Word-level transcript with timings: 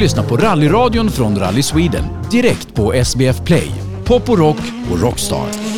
Lyssna 0.00 0.22
på 0.22 0.36
rallyradion 0.36 1.10
från 1.10 1.38
Rally 1.38 1.62
Sweden 1.62 2.04
direkt 2.30 2.74
på 2.74 2.92
SBF 2.92 3.44
Play, 3.44 3.70
Pop 4.04 4.30
och 4.30 4.38
Rock 4.38 4.60
och 4.90 5.00
Rockstar. 5.00 5.69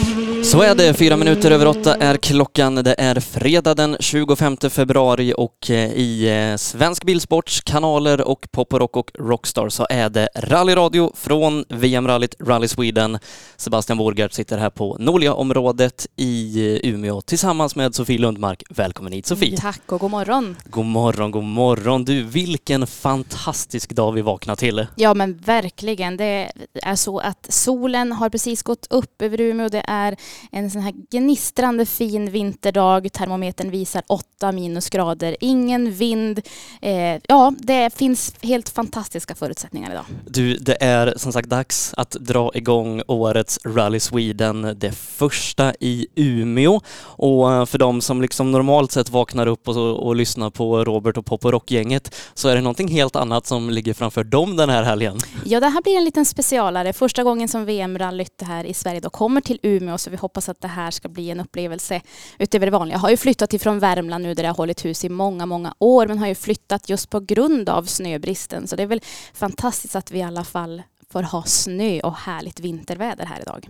Så 0.42 0.62
är 0.62 0.74
det, 0.74 0.94
fyra 0.94 1.16
minuter 1.16 1.50
över 1.50 1.66
åtta 1.66 1.94
är 1.96 2.16
klockan. 2.16 2.74
Det 2.74 2.94
är 2.98 3.21
fredag 3.21 3.74
den 3.74 3.96
25 4.00 4.56
februari 4.71 5.34
och 5.37 5.71
eh, 5.71 5.92
i 5.92 6.28
eh, 6.50 6.56
Svensk 6.56 7.04
Bilsports 7.04 7.60
kanaler 7.60 8.21
och 8.21 8.49
Pop 8.50 8.72
och 8.72 8.81
Rock 8.81 8.96
och 8.96 9.10
Rockstar 9.18 9.68
så 9.68 9.86
är 9.90 10.08
det 10.10 10.28
rallyradio 10.35 11.13
från 11.17 11.64
VM-rallyt 11.68 12.35
Rally 12.40 12.68
Sweden. 12.68 13.18
Sebastian 13.56 13.99
Borgart 13.99 14.32
sitter 14.32 14.58
här 14.58 14.71
på 14.71 14.96
Nolia-området 15.00 16.06
i 16.16 16.66
eh, 16.84 16.90
Umeå 16.90 17.20
tillsammans 17.20 17.77
med 17.77 17.95
Sofie 17.95 18.18
Lundmark. 18.18 18.62
Välkommen 18.70 19.12
hit 19.12 19.27
Sofie! 19.27 19.56
Tack 19.56 19.92
och 19.92 20.00
god 20.00 20.10
morgon! 20.10 20.56
God 20.64 20.86
morgon, 20.86 21.30
god 21.30 21.45
morgon! 21.45 22.04
Du, 22.04 22.22
vilken 22.22 22.86
fantastisk 22.86 23.90
dag 23.90 24.12
vi 24.12 24.22
vaknar 24.22 24.56
till! 24.56 24.86
Ja 24.95 25.14
men 25.14 25.38
verkligen. 25.38 26.16
Det 26.16 26.52
är 26.82 26.96
så 26.96 27.18
att 27.18 27.46
solen 27.48 28.12
har 28.12 28.28
precis 28.28 28.62
gått 28.62 28.86
upp 28.90 29.22
över 29.22 29.40
Umeå. 29.40 29.68
Det 29.68 29.84
är 29.88 30.16
en 30.50 30.70
sån 30.70 30.82
här 30.82 30.95
gnistrande 31.10 31.86
fin 31.86 32.30
vinterdag. 32.30 33.12
Termometern 33.12 33.70
visar 33.70 34.02
8 34.06 34.52
minusgrader. 34.52 35.36
Ingen 35.41 35.92
vind. 35.92 36.41
Eh, 36.80 37.20
ja, 37.28 37.52
det 37.58 37.95
finns 37.95 38.34
helt 38.42 38.68
fantastiska 38.68 39.34
förutsättningar 39.34 39.91
idag. 39.91 40.05
Du, 40.27 40.56
det 40.56 40.82
är 40.82 41.14
som 41.16 41.32
sagt 41.32 41.48
dags 41.48 41.95
att 41.96 42.10
dra 42.10 42.50
igång 42.55 43.02
årets 43.06 43.58
Rally 43.64 44.00
Sweden, 44.00 44.77
det 44.77 44.92
första 44.92 45.74
i 45.80 46.06
Umeå. 46.14 46.80
Och 47.00 47.52
eh, 47.52 47.66
för 47.66 47.78
de 47.78 48.00
som 48.00 48.22
liksom 48.22 48.52
normalt 48.52 48.92
sett 48.92 49.10
vaknar 49.10 49.46
upp 49.46 49.69
och, 49.69 50.06
och 50.06 50.16
lyssnar 50.16 50.50
på 50.50 50.84
Robert 50.84 51.16
och 51.16 51.27
Pop 51.27 51.44
och 51.44 51.52
Rock-gänget 51.52 52.14
så 52.34 52.48
är 52.48 52.55
det 52.55 52.60
någonting 52.60 52.88
helt 52.88 53.16
annat 53.16 53.46
som 53.46 53.70
ligger 53.70 53.94
framför 53.94 54.25
dem 54.25 54.56
den 54.56 54.70
här 54.70 54.83
helgen. 54.83 55.19
Ja, 55.44 55.60
det 55.60 55.69
här 55.69 55.83
blir 55.83 55.97
en 55.97 56.05
liten 56.05 56.25
specialare. 56.25 56.92
Första 56.92 57.22
gången 57.22 57.48
som 57.48 57.64
VM-rallyt 57.64 58.42
här 58.42 58.64
i 58.64 58.75
Sverige 58.75 59.00
då 59.00 59.10
kommer 59.10 59.41
till 59.41 59.58
Umeå 59.62 59.98
så 59.98 60.10
vi 60.10 60.16
hoppas 60.23 60.48
att 60.48 60.61
det 60.61 60.69
här 60.69 60.91
ska 60.91 61.09
bli 61.09 61.31
en 61.31 61.41
upplevelse 61.41 62.01
utöver 62.39 62.67
det 62.67 62.73
vanliga. 62.73 62.95
Jag 62.95 63.01
har 63.01 63.11
ju 63.11 63.17
flyttat 63.17 63.55
ifrån 63.55 63.78
Värmland 63.78 64.25
nu 64.25 64.34
där 64.34 64.42
jag 64.42 64.51
har 64.51 64.56
hållit 64.56 64.84
hus 64.84 65.05
i 65.05 65.09
många, 65.09 65.47
många 65.47 65.75
år 65.78 66.06
men 66.06 66.19
har 66.19 66.27
ju 66.27 66.34
flyttat 66.34 66.89
just 66.89 67.11
på 67.11 67.20
grund 67.20 67.69
av 67.69 67.84
snöbristen 67.84 68.67
så 68.67 68.77
det 68.77 68.83
är 68.83 68.87
väl 68.87 69.03
fantastiskt 69.34 69.97
att 69.97 70.11
vi 70.11 70.19
i 70.19 70.23
alla 70.23 70.45
fall 70.45 70.83
får 71.11 71.23
ha 71.23 71.43
snö 71.43 72.00
och 72.00 72.17
härligt 72.17 72.61
vinterväder 72.61 73.27
här 73.27 73.41
idag. 73.41 73.69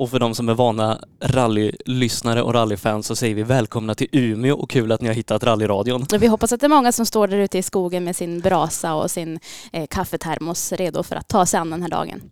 Och 0.00 0.10
för 0.10 0.18
de 0.18 0.34
som 0.34 0.48
är 0.48 0.54
vana 0.54 1.00
rallylyssnare 1.22 2.42
och 2.42 2.54
rallyfans 2.54 3.06
så 3.06 3.16
säger 3.16 3.34
vi 3.34 3.42
välkomna 3.42 3.94
till 3.94 4.08
Umeå 4.12 4.56
och 4.56 4.70
kul 4.70 4.92
att 4.92 5.00
ni 5.00 5.08
har 5.08 5.14
hittat 5.14 5.44
rallyradion. 5.44 6.06
Vi 6.20 6.26
hoppas 6.26 6.52
att 6.52 6.60
det 6.60 6.66
är 6.66 6.68
många 6.68 6.92
som 6.92 7.06
står 7.06 7.28
där 7.28 7.36
ute 7.36 7.58
i 7.58 7.62
skogen 7.62 8.04
med 8.04 8.16
sin 8.16 8.40
brasa 8.40 8.94
och 8.94 9.10
sin 9.10 9.40
eh, 9.72 9.86
kaffetermos 9.86 10.72
redo 10.72 11.02
för 11.02 11.16
att 11.16 11.28
ta 11.28 11.46
sig 11.46 11.60
an 11.60 11.70
den 11.70 11.82
här 11.82 11.88
dagen. 11.88 12.22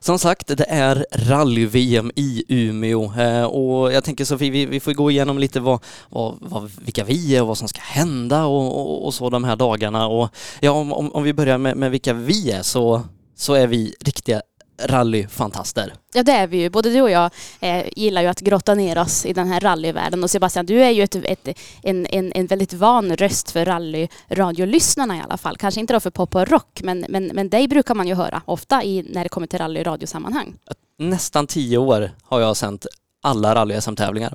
Som 0.00 0.18
sagt, 0.18 0.46
det 0.56 0.66
är 0.68 1.06
rally-VM 1.12 2.12
i 2.16 2.44
Umeå 2.48 3.12
eh, 3.20 3.44
och 3.44 3.92
jag 3.92 4.04
tänker 4.04 4.24
Sofie, 4.24 4.50
vi, 4.50 4.66
vi 4.66 4.80
får 4.80 4.92
gå 4.92 5.10
igenom 5.10 5.38
lite 5.38 5.60
vad, 5.60 5.80
vad, 6.08 6.36
vad, 6.40 6.70
vilka 6.84 7.04
vi 7.04 7.36
är 7.36 7.42
och 7.42 7.48
vad 7.48 7.58
som 7.58 7.68
ska 7.68 7.80
hända 7.80 8.44
och, 8.44 8.80
och, 8.80 9.06
och 9.06 9.14
så 9.14 9.30
de 9.30 9.44
här 9.44 9.56
dagarna. 9.56 10.06
Och 10.06 10.28
ja, 10.60 10.70
om, 10.70 10.92
om 10.92 11.22
vi 11.22 11.32
börjar 11.32 11.58
med, 11.58 11.76
med 11.76 11.90
vilka 11.90 12.12
vi 12.12 12.50
är 12.50 12.62
så, 12.62 13.02
så 13.36 13.54
är 13.54 13.66
vi 13.66 13.94
riktiga 14.00 14.42
rallyfantaster. 14.78 15.94
Ja 16.14 16.22
det 16.22 16.32
är 16.32 16.46
vi 16.46 16.56
ju. 16.56 16.70
Både 16.70 16.90
du 16.90 17.02
och 17.02 17.10
jag 17.10 17.30
eh, 17.60 17.84
gillar 17.96 18.22
ju 18.22 18.28
att 18.28 18.40
grotta 18.40 18.74
ner 18.74 18.98
oss 18.98 19.26
i 19.26 19.32
den 19.32 19.48
här 19.48 19.60
rallyvärlden. 19.60 20.24
Och 20.24 20.30
Sebastian, 20.30 20.66
du 20.66 20.82
är 20.82 20.90
ju 20.90 21.02
ett, 21.02 21.14
ett, 21.14 21.48
en, 21.82 22.06
en, 22.06 22.32
en 22.32 22.46
väldigt 22.46 22.72
van 22.72 23.16
röst 23.16 23.50
för 23.50 23.64
rallyradiolyssnarna 23.64 25.16
i 25.16 25.20
alla 25.20 25.36
fall. 25.36 25.56
Kanske 25.56 25.80
inte 25.80 25.92
då 25.92 26.00
för 26.00 26.10
pop 26.10 26.34
och 26.34 26.48
rock, 26.48 26.80
men, 26.82 27.06
men, 27.08 27.30
men 27.34 27.48
dig 27.48 27.68
brukar 27.68 27.94
man 27.94 28.08
ju 28.08 28.14
höra 28.14 28.42
ofta 28.44 28.84
i, 28.84 29.06
när 29.08 29.22
det 29.22 29.28
kommer 29.28 29.46
till 29.46 29.58
rallyradiosammanhang. 29.58 30.54
Nästan 30.98 31.46
tio 31.46 31.78
år 31.78 32.10
har 32.24 32.40
jag 32.40 32.56
sänt 32.56 32.86
alla 33.22 33.54
rally-SM-tävlingar. 33.54 34.34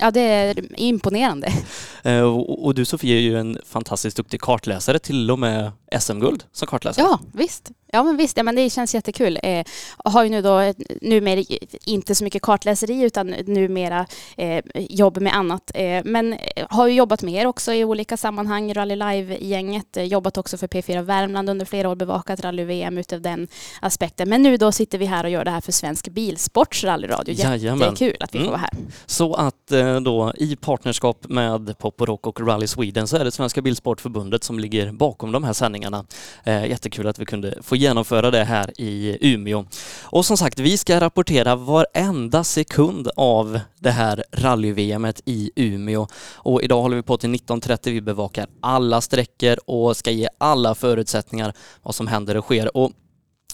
Ja, 0.00 0.10
det 0.10 0.20
är 0.20 0.80
imponerande. 0.80 1.52
Eh, 2.06 2.22
och 2.22 2.74
du 2.74 2.84
Sofie 2.84 3.16
är 3.16 3.20
ju 3.20 3.38
en 3.38 3.58
fantastiskt 3.66 4.16
duktig 4.16 4.40
kartläsare, 4.40 4.98
till 4.98 5.30
och 5.30 5.38
med 5.38 5.72
SM-guld 6.00 6.44
som 6.52 6.68
kartläsare. 6.68 7.06
Ja, 7.06 7.20
visst. 7.32 7.70
Ja 7.94 8.02
men 8.02 8.16
visst, 8.16 8.36
ja, 8.36 8.42
men 8.42 8.54
det 8.54 8.70
känns 8.70 8.94
jättekul. 8.94 9.38
Eh, 9.42 9.64
har 10.04 10.24
ju 10.24 10.30
nu 10.30 10.42
då 10.42 10.72
numera 11.00 11.44
inte 11.84 12.14
så 12.14 12.24
mycket 12.24 12.42
kartläseri 12.42 13.02
utan 13.02 13.26
numera 13.26 14.06
eh, 14.36 14.64
jobb 14.74 15.20
med 15.20 15.36
annat. 15.36 15.70
Eh, 15.74 16.02
men 16.04 16.38
har 16.70 16.86
ju 16.86 16.94
jobbat 16.94 17.22
med 17.22 17.34
er 17.34 17.46
också 17.46 17.72
i 17.72 17.84
olika 17.84 18.16
sammanhang, 18.16 18.74
Rally 18.74 18.96
Live-gänget. 18.96 19.96
Eh, 19.96 20.04
jobbat 20.04 20.38
också 20.38 20.56
för 20.56 20.66
P4 20.66 21.02
Värmland 21.02 21.50
under 21.50 21.66
flera 21.66 21.88
år, 21.88 21.94
bevakat 21.94 22.40
rally-VM 22.40 22.98
utav 22.98 23.20
den 23.20 23.48
aspekten. 23.80 24.28
Men 24.28 24.42
nu 24.42 24.56
då 24.56 24.72
sitter 24.72 24.98
vi 24.98 25.06
här 25.06 25.24
och 25.24 25.30
gör 25.30 25.44
det 25.44 25.50
här 25.50 25.60
för 25.60 25.72
Svensk 25.72 26.08
Bilsports 26.08 26.84
rallyradio. 26.84 27.34
Jättekul 27.34 28.16
att 28.20 28.34
vi 28.34 28.38
får 28.38 28.46
vara 28.46 28.56
här. 28.56 28.70
Mm. 28.72 28.86
Så 29.06 29.34
att 29.34 29.72
eh, 29.72 30.00
då 30.00 30.32
i 30.36 30.56
partnerskap 30.56 31.26
med 31.28 31.78
Pop 31.78 32.00
och 32.00 32.08
Rock 32.08 32.26
och 32.26 32.46
Rally 32.48 32.66
Sweden 32.66 33.08
så 33.08 33.16
är 33.16 33.24
det 33.24 33.30
Svenska 33.32 33.62
Bilsportförbundet 33.62 34.44
som 34.44 34.58
ligger 34.58 34.92
bakom 34.92 35.32
de 35.32 35.44
här 35.44 35.52
sändningarna. 35.52 36.04
Eh, 36.44 36.66
jättekul 36.66 37.06
att 37.06 37.18
vi 37.18 37.26
kunde 37.26 37.62
få 37.62 37.76
genomföra 37.84 38.30
det 38.30 38.44
här 38.44 38.80
i 38.80 39.18
Umeå. 39.20 39.64
Och 40.02 40.26
som 40.26 40.36
sagt, 40.36 40.58
vi 40.58 40.78
ska 40.78 41.00
rapportera 41.00 41.56
varenda 41.56 42.44
sekund 42.44 43.08
av 43.16 43.60
det 43.80 43.90
här 43.90 44.24
rally-VM 44.32 45.06
i 45.24 45.50
Umeå. 45.56 46.06
Och 46.34 46.62
idag 46.62 46.82
håller 46.82 46.96
vi 46.96 47.02
på 47.02 47.16
till 47.16 47.30
19.30. 47.30 47.78
Vi 47.84 48.00
bevakar 48.00 48.46
alla 48.60 49.00
sträckor 49.00 49.56
och 49.66 49.96
ska 49.96 50.10
ge 50.10 50.28
alla 50.38 50.74
förutsättningar 50.74 51.52
vad 51.82 51.94
som 51.94 52.06
händer 52.06 52.36
och 52.36 52.44
sker. 52.44 52.76
Och 52.76 52.92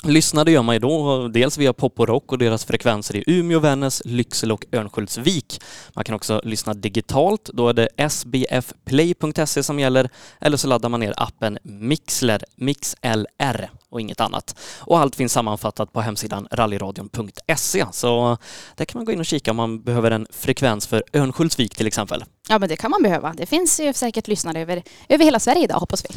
Lyssnade 0.03 0.51
gör 0.51 0.63
man 0.63 0.75
ju 0.75 0.79
då, 0.79 1.29
dels 1.29 1.59
via 1.59 1.73
Pop 1.73 2.01
och 2.01 2.09
Rock 2.09 2.33
och 2.33 2.39
deras 2.39 2.65
frekvenser 2.65 3.17
i 3.17 3.25
Umeå, 3.27 3.59
Vännäs, 3.59 4.03
Lycksele 4.05 4.53
och 4.55 4.65
Örnsköldsvik. 4.73 5.61
Man 5.95 6.05
kan 6.05 6.15
också 6.15 6.41
lyssna 6.45 6.75
digitalt, 6.75 7.51
då 7.53 7.69
är 7.69 7.73
det 7.73 8.11
sbfplay.se 8.11 9.63
som 9.63 9.79
gäller, 9.79 10.09
eller 10.41 10.57
så 10.57 10.69
laddar 10.69 10.89
man 10.89 11.01
ner 11.01 11.15
appen 11.17 11.59
Mixler, 11.63 12.45
MixLR 12.57 13.71
och 13.89 14.01
inget 14.01 14.21
annat. 14.21 14.59
Och 14.79 14.99
allt 14.99 15.17
finns 15.17 15.33
sammanfattat 15.33 15.93
på 15.93 16.01
hemsidan 16.01 16.49
rallyradion.se, 16.51 17.85
så 17.93 18.37
där 18.77 18.85
kan 18.85 18.99
man 18.99 19.05
gå 19.05 19.13
in 19.13 19.21
och 19.21 19.27
kika 19.27 19.51
om 19.51 19.57
man 19.57 19.83
behöver 19.83 20.11
en 20.11 20.27
frekvens 20.31 20.87
för 20.87 21.03
Örnsköldsvik 21.13 21.77
till 21.77 21.87
exempel. 21.87 22.25
Ja, 22.49 22.59
men 22.59 22.69
det 22.69 22.77
kan 22.77 22.91
man 22.91 23.03
behöva. 23.03 23.35
Det 23.37 23.47
finns 23.47 23.81
ju 23.81 23.93
säkert 23.93 24.29
lyssnare 24.29 24.61
över, 24.61 24.83
över 25.09 25.25
hela 25.25 25.41
Sverige 25.41 25.65
idag, 25.65 25.79
hoppas 25.79 26.05
vi. 26.05 26.09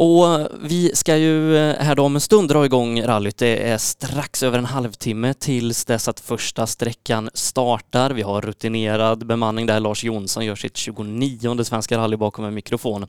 Och 0.00 0.48
vi 0.60 0.90
ska 0.94 1.16
ju 1.16 1.56
eh, 1.56 1.76
här 1.76 1.94
då 1.94 2.02
om 2.02 2.14
en 2.14 2.20
stund 2.20 2.48
dra 2.48 2.64
igång 2.64 3.02
rallyt. 3.02 3.38
Det 3.38 3.68
är 3.68 3.78
strax 3.78 4.42
över 4.42 4.58
en 4.58 4.64
halvtimme 4.64 5.34
tills 5.34 5.84
dess 5.84 6.08
att 6.08 6.20
första 6.20 6.66
sträckan 6.66 7.30
startar. 7.34 8.10
Vi 8.10 8.22
har 8.22 8.40
rutinerad 8.40 9.26
bemanning 9.26 9.66
där. 9.66 9.80
Lars 9.80 10.04
Jonsson 10.04 10.44
gör 10.44 10.56
sitt 10.56 10.76
29 10.76 11.64
svenska 11.64 11.98
rally 11.98 12.16
bakom 12.16 12.44
en 12.44 12.54
mikrofon. 12.54 13.02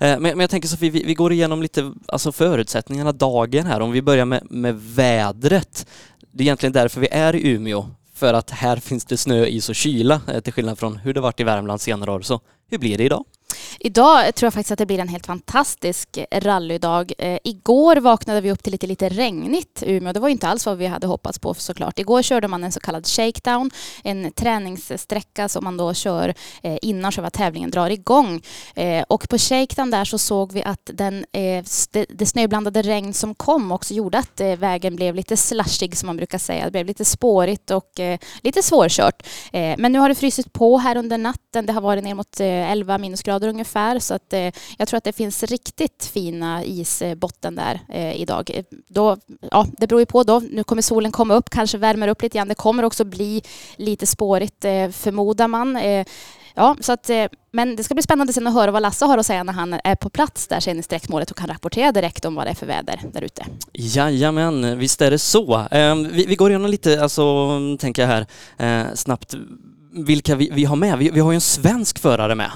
Eh, 0.00 0.18
men 0.18 0.40
jag 0.40 0.50
tänker 0.50 0.68
Sofie, 0.68 0.90
vi 0.90 1.14
går 1.14 1.32
igenom 1.32 1.62
lite 1.62 1.92
alltså 2.08 2.32
förutsättningarna 2.32 3.12
dagen 3.12 3.66
här. 3.66 3.80
Om 3.80 3.92
vi 3.92 4.02
börjar 4.02 4.24
med, 4.24 4.46
med 4.50 4.80
vädret. 4.80 5.86
Det 6.32 6.42
är 6.42 6.46
egentligen 6.46 6.72
därför 6.72 7.00
vi 7.00 7.08
är 7.10 7.34
i 7.36 7.48
Umeå. 7.48 7.86
För 8.14 8.34
att 8.34 8.50
här 8.50 8.76
finns 8.76 9.04
det 9.04 9.16
snö, 9.16 9.46
is 9.46 9.68
och 9.68 9.74
kyla 9.74 10.20
eh, 10.28 10.40
till 10.40 10.52
skillnad 10.52 10.78
från 10.78 10.96
hur 10.96 11.14
det 11.14 11.20
varit 11.20 11.40
i 11.40 11.44
Värmland 11.44 11.80
senare 11.80 12.12
år. 12.12 12.20
Så 12.20 12.40
hur 12.70 12.78
blir 12.78 12.98
det 12.98 13.04
idag? 13.04 13.24
Idag 13.80 14.34
tror 14.34 14.46
jag 14.46 14.54
faktiskt 14.54 14.72
att 14.72 14.78
det 14.78 14.86
blir 14.86 14.98
en 14.98 15.08
helt 15.08 15.26
fantastisk 15.26 16.18
rallydag. 16.32 17.12
Eh, 17.18 17.38
igår 17.44 17.96
vaknade 17.96 18.40
vi 18.40 18.52
upp 18.52 18.62
till 18.62 18.72
lite, 18.72 18.86
lite 18.86 19.08
regnigt 19.08 19.82
i 19.82 19.92
Umeå. 19.92 20.12
Det 20.12 20.20
var 20.20 20.28
inte 20.28 20.48
alls 20.48 20.66
vad 20.66 20.78
vi 20.78 20.86
hade 20.86 21.06
hoppats 21.06 21.38
på 21.38 21.54
såklart. 21.54 21.98
Igår 21.98 22.22
körde 22.22 22.48
man 22.48 22.64
en 22.64 22.72
så 22.72 22.80
kallad 22.80 23.06
shakedown, 23.06 23.70
en 24.04 24.32
träningssträcka 24.32 25.48
som 25.48 25.64
man 25.64 25.76
då 25.76 25.94
kör 25.94 26.34
eh, 26.62 26.78
innan 26.82 27.12
själva 27.12 27.30
tävlingen 27.30 27.70
drar 27.70 27.90
igång. 27.90 28.40
Eh, 28.74 29.04
och 29.08 29.28
på 29.28 29.38
shakedown 29.38 29.90
där 29.90 30.04
så 30.04 30.18
såg 30.18 30.52
vi 30.52 30.62
att 30.62 30.90
den, 30.92 31.24
eh, 31.32 31.64
det, 31.90 32.06
det 32.08 32.26
snöblandade 32.26 32.82
regn 32.82 33.14
som 33.14 33.34
kom 33.34 33.72
också 33.72 33.94
gjorde 33.94 34.18
att 34.18 34.40
eh, 34.40 34.56
vägen 34.56 34.96
blev 34.96 35.14
lite 35.14 35.36
slushig 35.36 35.96
som 35.96 36.06
man 36.06 36.16
brukar 36.16 36.38
säga. 36.38 36.64
Det 36.64 36.70
blev 36.70 36.86
lite 36.86 37.04
spårigt 37.04 37.70
och 37.70 38.00
eh, 38.00 38.18
lite 38.42 38.62
svårkört. 38.62 39.26
Eh, 39.52 39.74
men 39.78 39.92
nu 39.92 39.98
har 39.98 40.08
det 40.08 40.14
frysit 40.14 40.52
på 40.52 40.78
här 40.78 40.96
under 40.96 41.18
natten. 41.18 41.66
Det 41.66 41.72
har 41.72 41.80
varit 41.80 42.04
ner 42.04 42.14
mot 42.14 42.40
eh, 42.40 42.70
11 42.70 42.98
minusgrader 42.98 43.48
ungefär 43.54 43.98
så 43.98 44.14
att 44.14 44.32
eh, 44.32 44.50
jag 44.78 44.88
tror 44.88 44.98
att 44.98 45.04
det 45.04 45.12
finns 45.12 45.42
riktigt 45.42 46.10
fina 46.12 46.64
isbotten 46.64 47.54
där 47.54 47.80
eh, 47.88 48.20
idag. 48.20 48.50
Eh, 48.54 48.64
då, 48.88 49.16
ja, 49.50 49.66
det 49.78 49.86
beror 49.86 50.00
ju 50.00 50.06
på 50.06 50.22
då. 50.22 50.42
Nu 50.50 50.64
kommer 50.64 50.82
solen 50.82 51.12
komma 51.12 51.34
upp, 51.34 51.50
kanske 51.50 51.78
värmer 51.78 52.08
upp 52.08 52.22
lite 52.22 52.38
grann. 52.38 52.48
Det 52.48 52.54
kommer 52.54 52.82
också 52.82 53.04
bli 53.04 53.42
lite 53.76 54.06
spårigt 54.06 54.64
eh, 54.64 54.90
förmodar 54.90 55.48
man. 55.48 55.76
Eh, 55.76 56.06
ja, 56.54 56.76
så 56.80 56.92
att, 56.92 57.10
eh, 57.10 57.26
men 57.52 57.76
det 57.76 57.84
ska 57.84 57.94
bli 57.94 58.02
spännande 58.02 58.32
sen 58.32 58.46
att 58.46 58.54
höra 58.54 58.70
vad 58.70 58.82
Lasse 58.82 59.04
har 59.04 59.18
att 59.18 59.26
säga 59.26 59.42
när 59.42 59.52
han 59.52 59.80
är 59.84 59.94
på 59.94 60.10
plats 60.10 60.46
där 60.46 60.60
sen 60.60 60.78
i 60.78 60.82
sträckmålet 60.82 61.30
och 61.30 61.36
kan 61.36 61.48
rapportera 61.48 61.92
direkt 61.92 62.24
om 62.24 62.34
vad 62.34 62.46
det 62.46 62.50
är 62.50 62.54
för 62.54 62.66
väder 62.66 63.00
där 63.12 63.22
ute. 63.22 63.46
Jajamän, 63.72 64.78
visst 64.78 65.02
är 65.02 65.10
det 65.10 65.18
så. 65.18 65.66
Ehm, 65.70 66.08
vi, 66.08 66.26
vi 66.26 66.36
går 66.36 66.50
igenom 66.50 66.70
lite, 66.70 67.02
alltså, 67.02 67.50
tänker 67.78 68.02
jag 68.02 68.08
här, 68.08 68.26
eh, 68.58 68.94
snabbt 68.94 69.34
vilka 69.94 70.36
vi, 70.36 70.50
vi 70.52 70.64
har 70.64 70.76
med. 70.76 70.98
Vi, 70.98 71.10
vi 71.10 71.20
har 71.20 71.32
ju 71.32 71.34
en 71.34 71.40
svensk 71.40 71.98
förare 71.98 72.34
med. 72.34 72.50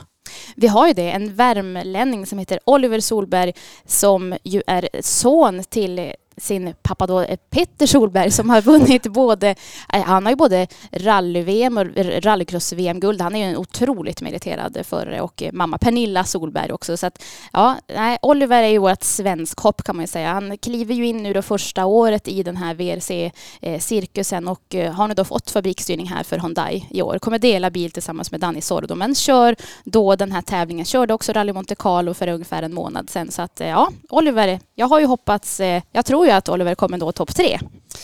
Vi 0.57 0.67
har 0.67 0.89
ju 0.89 0.93
det, 0.93 1.11
en 1.11 1.35
värmlänning 1.35 2.27
som 2.27 2.39
heter 2.39 2.61
Oliver 2.65 3.01
Solberg 3.01 3.53
som 3.85 4.37
ju 4.43 4.63
är 4.67 4.89
son 5.01 5.65
till 5.65 6.13
sin 6.41 6.75
pappa 6.83 7.07
då 7.07 7.21
eh, 7.21 7.37
Petter 7.51 7.87
Solberg 7.87 8.31
som 8.31 8.51
har 8.51 8.63
vunnit 8.63 9.03
både, 9.03 9.55
eh, 9.93 10.03
han 10.03 10.27
har 10.27 10.33
ju 10.33 10.37
både 10.37 10.67
rally-VM 10.93 11.79
och 11.79 11.87
rallycross-VM-guld. 12.23 13.21
Han 13.21 13.35
är 13.35 13.39
ju 13.39 13.45
en 13.45 13.57
otroligt 13.57 14.23
meriterad 14.23 14.79
förare 14.85 15.21
och 15.21 15.43
eh, 15.43 15.53
mamma 15.53 15.79
Pernilla 15.79 16.25
Solberg 16.25 16.73
också. 16.73 16.97
Så 16.97 17.07
att, 17.07 17.25
ja, 17.53 17.77
nej, 17.95 18.19
Oliver 18.23 18.63
är 18.63 18.69
ju 18.69 18.79
vårt 18.79 19.03
svenskhopp 19.03 19.83
kan 19.83 19.97
man 19.97 20.03
ju 20.03 20.07
säga. 20.07 20.33
Han 20.33 20.59
kliver 20.59 20.95
ju 20.95 21.07
in 21.07 21.23
nu 21.23 21.33
då 21.33 21.43
första 21.43 21.85
året 21.85 22.29
i 22.29 22.43
den 22.43 22.57
här 22.57 22.75
VRC-cirkusen 22.75 24.49
och 24.49 24.75
har 24.95 25.09
nu 25.09 25.15
då 25.15 25.25
fått 25.25 25.51
fabriksstyrning 25.51 26.07
här 26.07 26.23
för 26.23 26.39
Hyundai 26.39 26.87
i 26.91 27.03
år. 27.03 27.19
Kommer 27.19 27.39
dela 27.39 27.71
bil 27.71 27.91
tillsammans 27.91 28.31
med 28.31 28.41
Danny 28.41 28.61
Sordo 28.61 28.95
men 28.95 29.15
kör 29.15 29.57
då 29.85 30.17
den 30.17 30.33
här 30.33 30.43
tävlingen. 30.43 30.85
Körde 30.85 31.15
också 31.15 31.33
Rally 31.33 31.53
Monte 31.53 31.75
Carlo 31.75 32.15
för 32.15 32.29
ungefär 32.29 32.63
en 32.63 32.75
månad 32.75 33.11
sedan. 33.11 33.31
Så 33.31 33.43
att 33.43 33.61
ja, 33.65 33.91
Oliver, 34.09 34.61
jag 34.75 34.87
har 34.87 35.01
ju 35.01 35.07
hoppats, 35.07 35.61
jag 35.93 36.05
tror 36.05 36.27
ju 36.29 36.37
att 36.37 36.49
Oliver 36.49 36.75
kommer 36.75 36.99
nå 36.99 37.13
topp 37.13 37.35
tre 37.35 37.59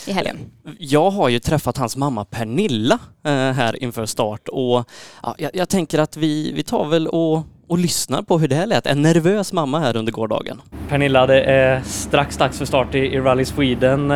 i 0.07 0.11
helgen. 0.11 0.37
Jag 0.79 1.11
har 1.11 1.29
ju 1.29 1.39
träffat 1.39 1.77
hans 1.77 1.97
mamma 1.97 2.25
Pernilla 2.25 2.99
eh, 3.25 3.31
här 3.31 3.83
inför 3.83 4.05
start 4.05 4.47
och 4.47 4.89
ja, 5.23 5.35
jag, 5.37 5.51
jag, 5.53 5.69
tänker 5.69 5.99
att 5.99 6.17
vi, 6.17 6.51
vi 6.51 6.63
tar 6.63 6.85
väl 6.85 7.07
och, 7.07 7.43
och 7.67 7.77
lyssnar 7.77 8.21
på 8.21 8.39
hur 8.39 8.47
det 8.47 8.55
här 8.55 8.67
lät. 8.67 8.87
En 8.87 9.01
nervös 9.01 9.53
mamma 9.53 9.79
här 9.79 9.97
under 9.97 10.11
gårdagen. 10.11 10.61
Pernilla, 10.89 11.27
det 11.27 11.43
är 11.43 11.81
strax 11.81 12.37
dags 12.37 12.57
för 12.57 12.65
start 12.65 12.95
i, 12.95 12.99
i 12.99 13.19
Rally 13.19 13.45
Sweden. 13.45 14.11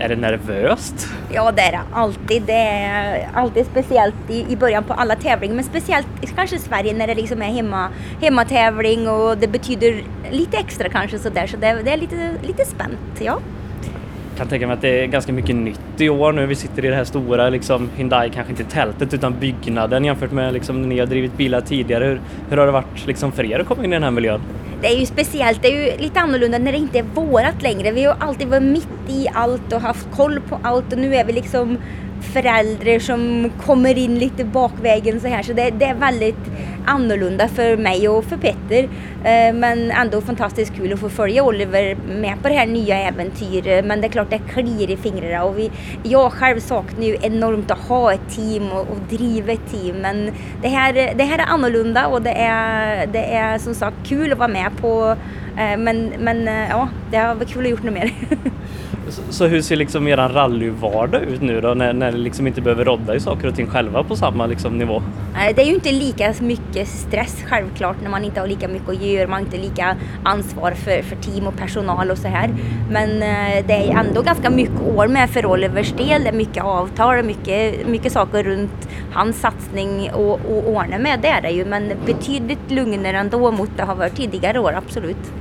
Är 0.00 0.08
det 0.08 0.16
nervöst? 0.16 1.08
Ja, 1.32 1.52
det 1.52 1.62
är 1.62 1.72
det 1.72 1.80
alltid. 1.92 2.42
Det 2.42 2.52
är 2.52 3.28
alltid 3.34 3.66
speciellt 3.66 4.30
i, 4.30 4.46
i 4.52 4.56
början 4.56 4.84
på 4.84 4.92
alla 4.92 5.16
tävlingar, 5.16 5.54
men 5.54 5.64
speciellt 5.64 6.06
kanske 6.36 6.56
i 6.56 6.58
Sverige 6.58 6.94
när 6.94 7.06
det 7.06 7.14
liksom 7.14 7.42
är 7.42 7.46
hemma, 7.46 7.88
hemmatävling 8.20 9.08
och 9.08 9.38
det 9.38 9.48
betyder 9.48 10.02
lite 10.30 10.56
extra 10.56 10.88
kanske 10.88 11.18
sådär, 11.18 11.46
så 11.46 11.56
det, 11.56 11.82
det 11.84 11.90
är 11.90 11.96
lite, 11.96 12.34
lite 12.42 12.64
spänt, 12.64 13.20
ja. 13.20 13.40
Jag 14.40 14.44
kan 14.44 14.50
tänka 14.50 14.66
mig 14.66 14.74
att 14.74 14.80
det 14.80 15.02
är 15.02 15.06
ganska 15.06 15.32
mycket 15.32 15.56
nytt 15.56 16.00
i 16.00 16.08
år 16.08 16.32
nu. 16.32 16.46
Vi 16.46 16.54
sitter 16.54 16.84
i 16.84 16.88
det 16.88 16.94
här 16.94 17.04
stora, 17.04 17.48
liksom, 17.48 17.90
Hyundai, 17.96 18.30
kanske 18.34 18.50
inte 18.50 18.64
tältet 18.64 19.14
utan 19.14 19.38
byggnaden 19.40 20.04
jämfört 20.04 20.32
med 20.32 20.52
liksom, 20.52 20.82
när 20.82 20.88
ni 20.88 20.98
har 20.98 21.06
drivit 21.06 21.36
bilar 21.36 21.60
tidigare. 21.60 22.04
Hur, 22.04 22.20
hur 22.50 22.56
har 22.56 22.66
det 22.66 22.72
varit 22.72 23.06
liksom, 23.06 23.32
för 23.32 23.44
er 23.44 23.58
att 23.58 23.66
komma 23.66 23.84
in 23.84 23.92
i 23.92 23.96
den 23.96 24.02
här 24.02 24.10
miljön? 24.10 24.40
det 24.80 24.86
är 24.86 25.00
ju 25.00 25.06
speciellt, 25.06 25.62
det 25.62 25.68
är 25.68 25.92
ju 25.92 26.02
lite 26.02 26.20
annorlunda 26.20 26.58
när 26.58 26.72
det 26.72 26.78
inte 26.78 26.98
är 26.98 27.02
vårat 27.02 27.62
längre. 27.62 27.92
Vi 27.92 28.04
har 28.04 28.16
alltid 28.20 28.48
varit 28.48 28.62
mitt 28.62 28.88
i 29.08 29.28
allt 29.32 29.72
och 29.72 29.80
haft 29.80 30.06
koll 30.10 30.40
på 30.48 30.58
allt 30.62 30.92
och 30.92 30.98
nu 30.98 31.14
är 31.14 31.24
vi 31.24 31.32
liksom 31.32 31.78
föräldrar 32.20 32.98
som 32.98 33.50
kommer 33.66 33.98
in 33.98 34.18
lite 34.18 34.44
bakvägen 34.44 35.20
så 35.20 35.28
här. 35.28 35.42
Så 35.42 35.52
det, 35.52 35.70
det, 35.70 35.84
är 35.84 35.94
väldigt 35.94 36.50
annorlunda 36.86 37.48
för 37.48 37.76
mig 37.76 38.08
och 38.08 38.24
för 38.24 38.36
Petter. 38.36 38.88
Eh, 39.24 39.54
men 39.54 39.90
ändå 39.90 40.20
fantastiskt 40.20 40.74
kul 40.74 40.92
att 40.92 41.00
få 41.00 41.08
följa 41.08 41.44
Oliver 41.44 41.96
med 42.08 42.42
på 42.42 42.48
det 42.48 42.54
här 42.54 42.66
nya 42.66 42.98
äventyret. 42.98 43.84
Men 43.84 44.00
det 44.00 44.06
är 44.06 44.10
klart 44.10 44.30
det 44.30 44.38
kliar 44.38 44.90
i 44.90 44.96
fingrarna 44.96 45.44
och 45.44 45.58
vi, 45.58 45.70
jag 46.02 46.32
själv 46.32 46.60
saknar 46.60 47.04
ju 47.06 47.16
enormt 47.22 47.70
att 47.70 47.78
ha 47.78 48.12
ett 48.12 48.30
team 48.36 48.72
och, 48.72 48.80
och 48.80 48.98
driva 49.10 49.52
ett 49.52 49.70
team. 49.70 49.96
Men 49.96 50.30
det 50.62 50.68
här, 50.68 51.14
det 51.14 51.24
här 51.24 51.38
är 51.38 51.46
annorlunda 51.46 52.06
och 52.06 52.22
det 52.22 52.34
är, 52.34 53.06
det 53.06 53.34
är 53.34 53.58
som 53.58 53.74
sagt 53.74 53.96
kul 54.04 54.32
att 54.32 54.38
vara 54.38 54.48
med 54.48 54.70
på. 54.80 55.16
Eh, 55.58 55.78
men, 55.78 56.12
men 56.18 56.48
eh, 56.48 56.68
ja, 56.68 56.88
det 57.10 57.16
har 57.16 57.34
varit 57.34 57.48
kul 57.48 57.64
att 57.64 57.70
gjort 57.70 57.82
något 57.82 57.94
mer. 57.94 58.12
Så, 59.30 59.46
hur 59.46 59.62
ser 59.62 59.76
liksom 59.76 60.08
eran 60.08 60.32
rallyvardag 60.32 61.22
ut 61.22 61.40
nu 61.42 61.60
då 61.60 61.74
när, 61.74 61.92
när 61.92 62.12
ni 62.12 62.18
liksom 62.18 62.46
inte 62.46 62.60
behöver 62.60 62.84
rodda 62.84 63.14
i 63.14 63.20
saker 63.20 63.48
och 63.48 63.54
ting 63.54 63.66
själva 63.66 64.04
på 64.04 64.16
samma 64.16 64.46
liksom 64.46 64.78
nivå? 64.78 65.02
Det 65.54 65.62
är 65.62 65.66
ju 65.66 65.74
inte 65.74 65.92
lika 65.92 66.34
mycket 66.40 66.88
stress 66.88 67.44
självklart 67.48 67.96
när 68.02 68.10
man 68.10 68.24
inte 68.24 68.40
har 68.40 68.46
lika 68.46 68.68
mycket 68.68 68.88
att 68.88 69.02
göra, 69.02 69.26
man 69.26 69.32
har 69.32 69.40
inte 69.40 69.58
lika 69.58 69.96
ansvar 70.24 70.70
för, 70.70 71.02
för 71.02 71.16
team 71.16 71.46
och 71.46 71.56
personal 71.56 72.10
och 72.10 72.18
så 72.18 72.28
här. 72.28 72.50
Men 72.90 73.10
eh, 73.10 73.66
det 73.66 73.72
är 73.72 73.98
ändå 73.98 74.22
ganska 74.22 74.50
mycket 74.50 74.82
år 74.96 75.08
med 75.08 75.30
för 75.30 75.46
Olivers 75.46 75.92
del, 75.92 76.22
det 76.22 76.28
är 76.28 76.32
mycket 76.32 76.64
avtal, 76.64 77.22
mycket, 77.22 77.88
mycket 77.88 78.12
saker 78.12 78.42
runt 78.42 78.88
hans 79.12 79.40
satsning 79.40 80.10
och, 80.12 80.32
och 80.32 80.68
ordna 80.68 80.98
med 80.98 81.20
det 81.20 81.28
är 81.28 81.42
det 81.42 81.50
ju 81.50 81.64
men 81.64 81.92
betydligt 82.06 82.70
lugnare 82.70 83.18
ändå 83.18 83.50
mot 83.50 83.70
det 83.76 83.82
har 83.82 83.94
varit 83.94 84.16
tidigare 84.16 84.58
år, 84.58 84.72
absolut. 84.72 85.32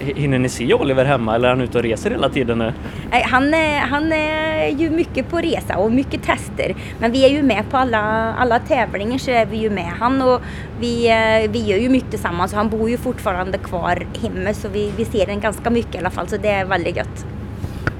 Hinner 0.00 0.38
ni 0.38 0.48
se 0.48 0.74
Oliver 0.74 1.04
hemma 1.04 1.34
eller 1.34 1.48
är 1.48 1.52
han 1.52 1.60
ute 1.60 1.78
och 1.78 1.84
reser 1.84 2.10
hela 2.10 2.28
tiden 2.28 2.58
nu? 2.58 2.72
Han 3.10 3.54
är, 3.54 3.78
han 3.78 4.12
är 4.12 4.68
ju 4.68 4.90
mycket 4.90 5.28
på 5.30 5.38
resa 5.38 5.76
och 5.76 5.92
mycket 5.92 6.22
tester. 6.22 6.74
Men 6.98 7.12
vi 7.12 7.24
är 7.24 7.28
ju 7.28 7.42
med 7.42 7.70
på 7.70 7.76
alla, 7.76 8.34
alla 8.34 8.58
tävlingar 8.58 9.18
så 9.18 9.30
är 9.30 9.46
vi 9.46 9.56
ju 9.56 9.70
med 9.70 9.92
han 10.00 10.22
och 10.22 10.40
vi, 10.80 11.08
eh, 11.08 11.50
vi 11.50 11.66
gör 11.66 11.78
ju 11.78 11.88
mycket 11.88 12.10
tillsammans. 12.10 12.54
Han 12.54 12.68
bor 12.68 12.90
ju 12.90 12.96
fortfarande 12.96 13.58
kvar 13.58 14.06
hemma 14.22 14.54
så 14.54 14.68
vi, 14.68 14.92
vi 14.96 15.04
ser 15.04 15.26
den 15.26 15.40
ganska 15.40 15.70
mycket 15.70 15.94
i 15.94 15.98
alla 15.98 16.10
fall 16.10 16.28
så 16.28 16.36
det 16.36 16.48
är 16.48 16.64
väldigt 16.64 16.96
gött. 16.96 17.26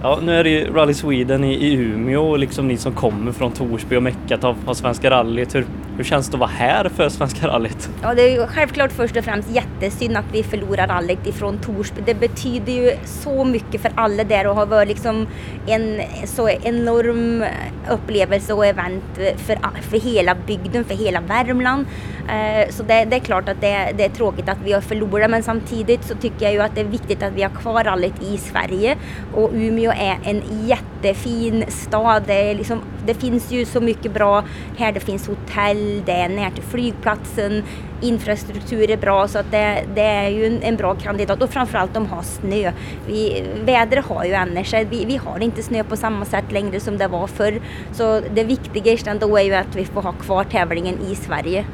Ja, 0.03 0.19
nu 0.23 0.35
är 0.35 0.45
det 0.45 0.51
ju 0.51 0.73
Rally 0.75 0.95
Sweden 0.95 1.45
i, 1.45 1.55
i 1.55 1.73
Umeå 1.75 2.31
och 2.31 2.39
liksom 2.39 2.69
ni 2.69 2.77
som 2.77 2.93
kommer 2.93 3.33
från 3.33 3.53
Torsby 3.53 3.97
och 3.97 4.03
meckat 4.03 4.45
av, 4.45 4.57
av 4.67 4.75
Svenska 4.75 5.11
rallyt. 5.11 5.55
Hur, 5.55 5.67
hur 5.97 6.05
känns 6.05 6.29
det 6.29 6.35
att 6.35 6.41
vara 6.41 6.51
här 6.51 6.89
för 6.89 7.09
Svenska 7.09 7.49
rallyt? 7.49 7.91
Ja, 8.03 8.15
det 8.15 8.23
är 8.23 8.41
ju 8.41 8.47
självklart 8.47 8.93
först 8.93 9.17
och 9.17 9.25
främst 9.25 9.51
jättesynd 9.51 10.17
att 10.17 10.25
vi 10.33 10.43
förlorar 10.43 10.87
rallyt 10.87 11.27
ifrån 11.27 11.59
Torsby. 11.59 12.03
Det 12.07 12.15
betyder 12.15 12.73
ju 12.73 12.93
så 13.05 13.45
mycket 13.45 13.81
för 13.81 13.91
alla 13.95 14.25
där 14.25 14.47
och 14.47 14.57
har 14.57 14.67
varit 14.67 14.89
liksom 14.89 15.27
en 15.67 16.01
så 16.25 16.49
enorm 16.49 17.45
upplevelse 17.91 18.53
och 18.53 18.67
event 18.67 19.05
för, 19.37 19.59
för 19.83 20.01
hela 20.01 20.35
bygden, 20.47 20.85
för 20.85 20.95
hela 20.95 21.21
Värmland. 21.21 21.87
Eh, 22.29 22.71
så 22.71 22.83
det, 22.83 23.05
det, 23.05 23.17
är 23.17 23.21
klart 23.21 23.49
att 23.49 23.61
det, 23.61 23.93
det, 23.97 24.05
är 24.05 24.09
tråkigt 24.09 24.49
att 24.49 24.59
vi 24.65 24.73
har 24.73 24.81
förlorat 24.81 25.31
men 25.31 25.43
samtidigt 25.43 26.05
så 26.05 26.15
tycker 26.15 26.45
jag 26.45 26.53
ju 26.53 26.61
att 26.61 26.75
det 26.75 26.81
är 26.81 26.85
viktigt 26.85 27.23
att 27.23 27.33
vi 27.33 27.43
har 27.43 27.51
kvar 27.51 27.85
rallyt 27.85 28.23
i 28.23 28.37
Sverige 28.37 28.97
och 29.35 29.51
Umeå 29.55 29.88
är 29.89 30.19
en 30.25 30.43
jättefin 30.67 31.65
stad. 31.69 32.23
Det, 32.27 32.55
liksom, 32.55 32.81
det 33.07 33.15
finns 33.15 33.51
ju 33.51 33.65
så 33.65 33.81
mycket 33.81 34.15
bra 34.15 34.45
här. 34.79 34.93
Det 34.93 35.01
finns 35.01 35.29
hotell, 35.29 36.03
det 36.07 36.13
är 36.13 36.29
nära 36.29 36.51
till 36.51 36.63
flygplatsen, 36.63 37.63
infrastruktur 38.01 38.91
är 38.91 38.97
bra 38.97 39.29
så 39.29 39.39
att 39.39 39.51
det, 39.51 39.85
det 39.95 40.03
är 40.03 40.29
ju 40.29 40.47
en, 40.47 40.63
en, 40.63 40.77
bra 40.77 40.95
kandidat 40.95 41.43
och 41.43 41.51
framförallt 41.51 41.95
de 41.95 42.07
har 42.07 42.23
snö. 42.23 42.73
Vi, 43.07 43.45
vädret 43.65 44.05
har 44.05 44.25
ju 44.25 44.35
annars, 44.35 44.75
vi, 44.75 45.05
vi 45.05 45.17
har 45.17 45.43
inte 45.43 45.63
snö 45.63 45.85
på 45.85 45.97
samma 45.97 46.25
sätt 46.25 46.53
längre 46.53 46.81
som 46.81 46.99
det 46.99 47.09
var 47.09 47.27
förr. 47.27 47.61
Så 47.93 48.21
det 48.35 48.45
viktigaste 48.45 49.11
ändå 49.11 49.37
är 49.37 49.43
ju 49.43 49.55
att 49.55 49.77
vi 49.77 49.85
får 49.85 50.03
ha 50.03 50.13
kvar 50.13 50.45
tävlingen 50.45 50.99
i 51.11 51.15
Sverige. 51.15 51.65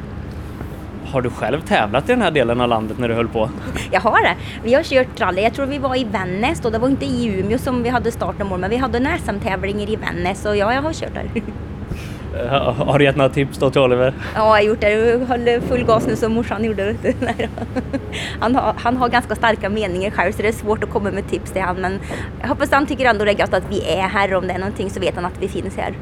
Har 1.05 1.23
du 1.23 1.31
själv 1.31 1.61
tävlat 1.61 2.09
i 2.09 2.13
den 2.13 2.23
här 2.23 2.31
delen 2.31 2.61
av 2.61 2.69
landet 2.69 2.99
när 2.99 3.09
du 3.09 3.15
höll 3.15 3.29
på? 3.29 3.51
Jag 3.93 4.01
har 4.01 4.23
det. 4.23 4.37
Vi 4.65 4.75
har 4.75 4.83
kört 4.83 5.21
rally. 5.21 5.43
Jag 5.43 5.55
tror 5.55 5.67
vi 5.67 5.79
var 5.79 5.97
i 5.97 6.05
Vännäs 6.05 6.65
och 6.65 6.73
det 6.73 6.79
var 6.79 6.89
inte 6.89 7.05
i 7.05 7.41
Umeå 7.41 7.59
som 7.59 7.83
vi 7.83 7.89
hade 7.89 8.13
startmål 8.13 8.61
men 8.61 8.71
vi 8.71 8.77
hade 8.77 8.99
en 8.99 9.19
SM-tävlingar 9.19 9.91
i 9.91 9.97
Vännäs 9.97 10.47
och 10.47 10.57
ja, 10.57 10.75
jag 10.75 10.83
har 10.83 10.93
kört 10.93 11.15
där. 11.15 11.43
Har 12.87 12.99
du 12.99 13.05
gett 13.05 13.17
några 13.17 13.31
tips 13.31 13.59
då 13.59 13.71
till 13.71 13.81
Oliver? 13.81 14.15
Ja, 14.35 14.41
jag 14.41 14.45
har 14.45 14.61
gjort 14.61 14.81
det. 14.81 14.91
Jag 14.91 15.27
håller 15.27 15.61
full 15.61 15.85
gas 15.85 16.07
nu 16.07 16.17
som 16.17 16.33
morsan 16.33 16.65
gjorde. 16.65 16.95
Han 18.41 18.55
har, 18.55 18.75
han 18.77 18.97
har 18.97 19.09
ganska 19.09 19.35
starka 19.35 19.69
meningar 19.69 20.11
själv 20.11 20.33
så 20.33 20.43
det 20.43 20.49
är 20.49 20.53
svårt 20.53 20.85
att 20.85 20.91
komma 20.91 21.11
med 21.11 21.31
tips 21.31 21.51
till 21.51 21.63
honom. 21.63 21.83
Men 21.83 22.01
jag 22.41 22.49
hoppas 22.49 22.71
han 22.73 22.87
tycker 22.87 23.05
ändå 23.05 23.25
det 23.25 23.31
är 23.31 23.39
gött 23.39 23.55
att 23.55 23.71
vi 23.71 23.85
är 23.91 24.09
här. 24.09 24.35
Om 24.35 24.47
det 24.47 24.53
är 24.53 24.59
någonting 24.59 24.91
så 24.91 25.01
vet 25.01 25.15
han 25.15 25.25
att 25.25 25.39
vi 25.41 25.49
finns 25.49 25.77
här. 25.77 25.95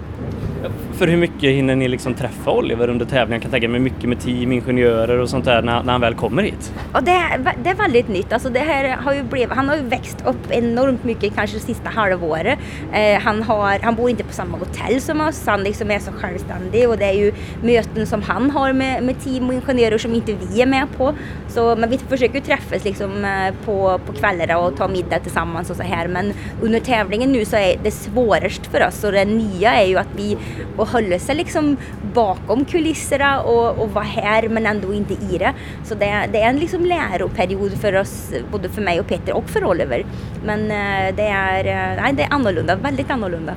För 0.92 1.06
hur 1.06 1.16
mycket 1.16 1.50
hinner 1.50 1.76
ni 1.76 1.88
liksom 1.88 2.14
träffa 2.14 2.50
Oliver 2.50 2.88
under 2.88 3.06
tävlingen? 3.06 3.32
Jag 3.32 3.42
kan 3.42 3.50
tänka 3.50 3.68
mig 3.68 3.80
mycket 3.80 4.08
med 4.08 4.20
team, 4.20 4.52
ingenjörer 4.52 5.18
och 5.18 5.28
sånt 5.28 5.44
där 5.44 5.62
när, 5.62 5.82
när 5.82 5.92
han 5.92 6.00
väl 6.00 6.14
kommer 6.14 6.42
hit. 6.42 6.72
Ja, 6.92 7.00
det, 7.00 7.10
är, 7.10 7.54
det 7.64 7.70
är 7.70 7.74
väldigt 7.74 8.08
nytt. 8.08 8.32
Alltså 8.32 8.48
det 8.48 8.58
här 8.58 8.96
har 8.96 9.14
ju 9.14 9.22
blivit, 9.22 9.52
han 9.52 9.68
har 9.68 9.76
ju 9.76 9.82
växt 9.82 10.26
upp 10.26 10.50
enormt 10.50 11.04
mycket 11.04 11.34
kanske 11.34 11.56
det 11.56 11.62
sista 11.62 11.90
halvåret. 11.90 12.58
Eh, 12.92 13.20
han, 13.20 13.42
har, 13.42 13.78
han 13.82 13.94
bor 13.94 14.10
inte 14.10 14.24
på 14.24 14.32
samma 14.32 14.58
hotell 14.58 15.00
som 15.00 15.20
oss, 15.20 15.46
han 15.46 15.62
liksom 15.62 15.90
är 15.90 15.98
så 15.98 16.12
självständig 16.12 16.88
och 16.88 16.98
det 16.98 17.04
är 17.04 17.12
ju 17.12 17.32
möten 17.62 18.06
som 18.06 18.22
han 18.22 18.50
har 18.50 18.72
med, 18.72 19.02
med 19.02 19.20
team 19.24 19.48
och 19.48 19.54
ingenjörer 19.54 19.98
som 19.98 20.14
inte 20.14 20.32
vi 20.32 20.62
är 20.62 20.66
med 20.66 20.86
på. 20.96 21.14
Så, 21.48 21.76
men 21.76 21.90
vi 21.90 21.98
försöker 21.98 22.40
träffas 22.40 22.84
liksom 22.84 23.24
eh, 23.24 23.54
på, 23.64 24.00
på 24.06 24.12
kvällarna 24.12 24.58
och 24.58 24.76
ta 24.76 24.88
middag 24.88 25.18
tillsammans 25.18 25.70
och 25.70 25.76
så 25.76 25.82
här. 25.82 26.08
Men 26.08 26.32
under 26.62 26.80
tävlingen 26.80 27.32
nu 27.32 27.44
så 27.44 27.56
är 27.56 27.76
det 27.82 27.90
svårast 27.90 28.66
för 28.66 28.86
oss 28.86 29.04
och 29.04 29.12
det 29.12 29.24
nya 29.24 29.72
är 29.72 29.86
ju 29.86 29.96
att 29.96 30.08
vi 30.16 30.36
och 30.76 30.88
hålla 30.88 31.18
sig 31.18 31.34
liksom 31.34 31.76
bakom 32.14 32.64
kulisserna 32.64 33.40
och, 33.40 33.78
och 33.78 33.90
vara 33.90 34.04
här 34.04 34.48
men 34.48 34.66
ändå 34.66 34.94
inte 34.94 35.14
i 35.14 35.38
det. 35.38 35.52
Så 35.84 35.94
det, 35.94 36.28
det 36.32 36.40
är 36.40 36.48
en 36.48 36.58
liksom 36.58 36.86
läroperiod 36.86 37.72
för 37.80 38.00
oss, 38.00 38.32
både 38.52 38.68
för 38.68 38.82
mig 38.82 39.00
och 39.00 39.06
Peter 39.06 39.36
och 39.36 39.50
för 39.50 39.64
Oliver. 39.64 40.04
Men 40.44 40.60
eh, 40.60 41.16
det 41.16 41.26
är, 41.26 41.64
eh, 41.64 42.02
nej, 42.02 42.12
det 42.12 42.22
är 42.22 42.32
annorlunda, 42.32 42.76
väldigt 42.76 43.10
annorlunda. 43.10 43.54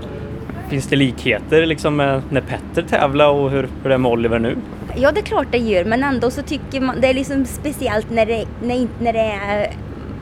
Finns 0.69 0.87
det 0.87 0.95
likheter 0.95 1.65
liksom 1.65 1.97
när 2.29 2.41
Petter 2.41 2.81
tävlar 2.81 3.29
och 3.29 3.51
hur, 3.51 3.67
hur 3.83 3.89
det 3.89 3.93
är 3.93 3.97
med 3.97 4.11
Oliver 4.11 4.39
nu? 4.39 4.57
Ja, 4.95 5.11
det 5.11 5.19
är 5.19 5.25
klart 5.25 5.47
det 5.51 5.57
gör, 5.57 5.85
men 5.85 6.03
ändå 6.03 6.31
så 6.31 6.41
tycker 6.41 6.81
man 6.81 7.01
det 7.01 7.07
är 7.07 7.13
liksom 7.13 7.45
speciellt 7.45 8.09
när 8.09 8.25
det, 8.25 8.45
när, 8.63 8.87
när 8.99 9.13
det 9.13 9.19
är 9.19 9.71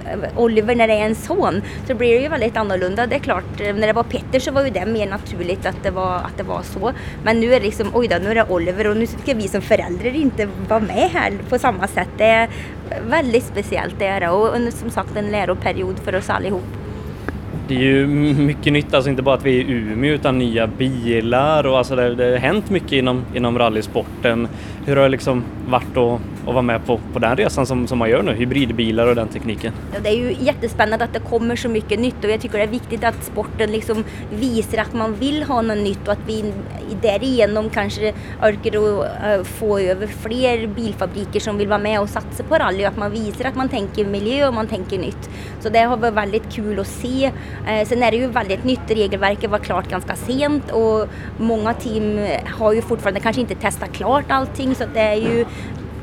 Eh, 0.06 0.38
Oliver 0.38 0.76
när 0.76 0.88
det 0.88 0.94
är 0.94 1.06
en 1.06 1.16
son 1.16 1.62
så 1.88 1.96
blir 1.96 2.16
det 2.16 2.22
ju 2.22 2.28
väldigt 2.28 2.58
annorlunda. 2.58 3.08
Det 3.08 3.16
är 3.16 3.20
klart, 3.20 3.62
eh, 3.62 3.76
när 3.76 3.88
det 3.88 3.94
var 3.94 4.04
Petter 4.04 4.40
så 4.40 4.52
var 4.52 4.64
ju 4.64 4.70
det 4.70 4.86
mer 4.86 5.10
naturligt 5.10 5.66
att 5.66 5.84
det 5.84 5.92
var, 5.92 6.16
att 6.16 6.38
det 6.38 6.44
var 6.44 6.62
så. 6.62 6.92
Men 7.24 7.40
nu 7.40 7.54
är 7.54 7.60
det 7.60 7.66
liksom, 7.66 7.88
oj 7.94 8.08
då, 8.08 8.16
nu 8.24 8.30
är 8.30 8.36
det 8.36 8.46
Oliver 8.50 8.88
och 8.88 8.98
nu 8.98 9.08
ska 9.08 9.34
vi 9.34 9.48
som 9.48 9.62
föräldrar 9.62 10.16
inte 10.16 10.48
vara 10.68 10.80
med 10.80 11.10
här 11.14 11.32
på 11.50 11.60
samma 11.60 11.88
sätt. 11.88 12.10
Det 12.18 12.24
är 12.24 12.50
väldigt 13.10 13.44
speciellt 13.44 13.96
det 14.00 14.06
är 14.06 14.20
det 14.20 14.30
och 14.30 14.74
som 14.74 14.90
sagt 14.90 15.18
en 15.18 15.32
läroperiod 15.32 16.00
för 16.00 16.16
oss 16.16 16.30
allihop. 16.30 16.64
Det 17.68 17.76
är 17.76 17.80
ju 17.80 18.08
mycket 18.08 18.74
nytt, 18.74 18.94
alltså 18.94 19.10
inte 19.10 19.22
bara 19.22 19.36
att 19.36 19.46
vi 19.46 19.60
är 19.60 19.66
i 19.66 19.72
Umeå 19.72 20.14
utan 20.14 20.38
nya 20.38 20.68
bilar 20.68 21.66
och 21.66 21.78
alltså 21.78 21.96
det, 21.96 22.16
det 22.16 22.24
har 22.24 22.38
hänt 22.38 22.70
mycket 22.70 22.92
inom, 22.92 23.26
inom 23.36 23.60
rallysporten. 23.60 24.48
Hur 24.86 24.96
har 24.96 25.04
det 25.04 25.10
liksom 25.10 25.44
varit 25.68 25.98
att 25.98 26.20
och 26.46 26.54
vara 26.54 26.62
med 26.62 26.86
på, 26.86 27.00
på 27.14 27.20
den 27.20 27.38
resan 27.38 27.66
som, 27.66 27.88
som 27.88 27.98
man 27.98 28.10
gör 28.10 28.24
nu, 28.24 28.34
hybridbilar 28.34 29.08
och 29.08 29.16
den 29.16 29.28
tekniken. 29.28 29.74
Ja, 29.94 30.00
det 30.04 30.10
är 30.10 30.18
ju 30.18 30.36
jättespännande 30.40 31.06
att 31.06 31.14
det 31.14 31.20
kommer 31.20 31.56
så 31.56 31.70
mycket 31.70 32.00
nytt 32.00 32.24
och 32.24 32.30
jag 32.30 32.42
tycker 32.42 32.58
det 32.58 32.64
är 32.64 32.68
viktigt 32.68 33.04
att 33.04 33.24
sporten 33.24 33.72
liksom 33.72 34.04
visar 34.32 34.78
att 34.78 34.94
man 34.94 35.14
vill 35.14 35.44
ha 35.44 35.62
något 35.62 35.78
nytt 35.78 36.08
och 36.08 36.14
att 36.14 36.28
vi 36.28 36.54
därigenom 37.02 37.70
kanske 37.70 38.14
orkar 38.42 38.76
eh, 38.76 39.44
få 39.44 39.80
över 39.80 40.08
fler 40.08 40.68
bilfabriker 40.68 41.40
som 41.40 41.58
vill 41.58 41.68
vara 41.68 41.80
med 41.80 42.02
och 42.02 42.10
satsa 42.10 42.44
på 42.44 42.56
rally 42.56 42.84
och 42.84 42.88
att 42.88 42.98
man 42.98 43.12
visar 43.12 43.46
att 43.46 43.56
man 43.56 43.70
tänker 43.70 44.06
miljö 44.06 44.48
och 44.48 44.54
man 44.54 44.68
tänker 44.68 44.98
nytt. 44.98 45.30
Så 45.60 45.70
det 45.70 45.80
har 45.80 45.98
varit 45.98 46.14
väldigt 46.14 46.54
kul 46.54 46.80
att 46.80 46.88
se. 46.88 47.32
Eh, 47.68 47.88
sen 47.88 48.04
är 48.04 48.12
det 48.12 48.18
ju 48.18 48.28
väldigt 48.28 48.64
nytt, 48.64 48.92
regelverket 48.92 49.52
var 49.52 49.60
klart 49.60 49.90
ganska 49.90 50.16
sent 50.16 50.72
och 50.72 51.08
många 51.38 51.74
team 51.74 52.28
har 52.46 52.74
ju 52.74 52.82
fortfarande 52.82 53.20
kanske 53.20 53.42
inte 53.42 53.56
testat 53.56 53.92
klart 53.92 54.26
allting 54.28 54.76
så 54.76 54.84
det 54.94 55.00
är 55.00 55.16
ju 55.16 55.46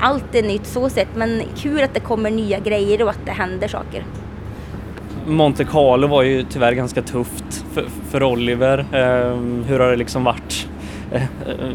allt 0.01 0.35
är 0.35 0.43
nytt 0.43 0.65
så 0.65 0.89
sett 0.89 1.15
men 1.15 1.41
kul 1.57 1.83
att 1.83 1.93
det 1.93 1.99
kommer 1.99 2.31
nya 2.31 2.59
grejer 2.59 3.01
och 3.03 3.09
att 3.09 3.25
det 3.25 3.31
händer 3.31 3.67
saker. 3.67 4.05
Monte 5.27 5.65
Carlo 5.65 6.07
var 6.07 6.23
ju 6.23 6.43
tyvärr 6.43 6.71
ganska 6.73 7.01
tufft 7.01 7.65
för, 7.73 7.85
för 8.09 8.23
Oliver. 8.23 8.79
Eh, 8.79 9.37
hur 9.67 9.79
har 9.79 9.89
det 9.89 9.95
liksom 9.95 10.23
varit 10.23 10.67
Eh, 11.11 11.23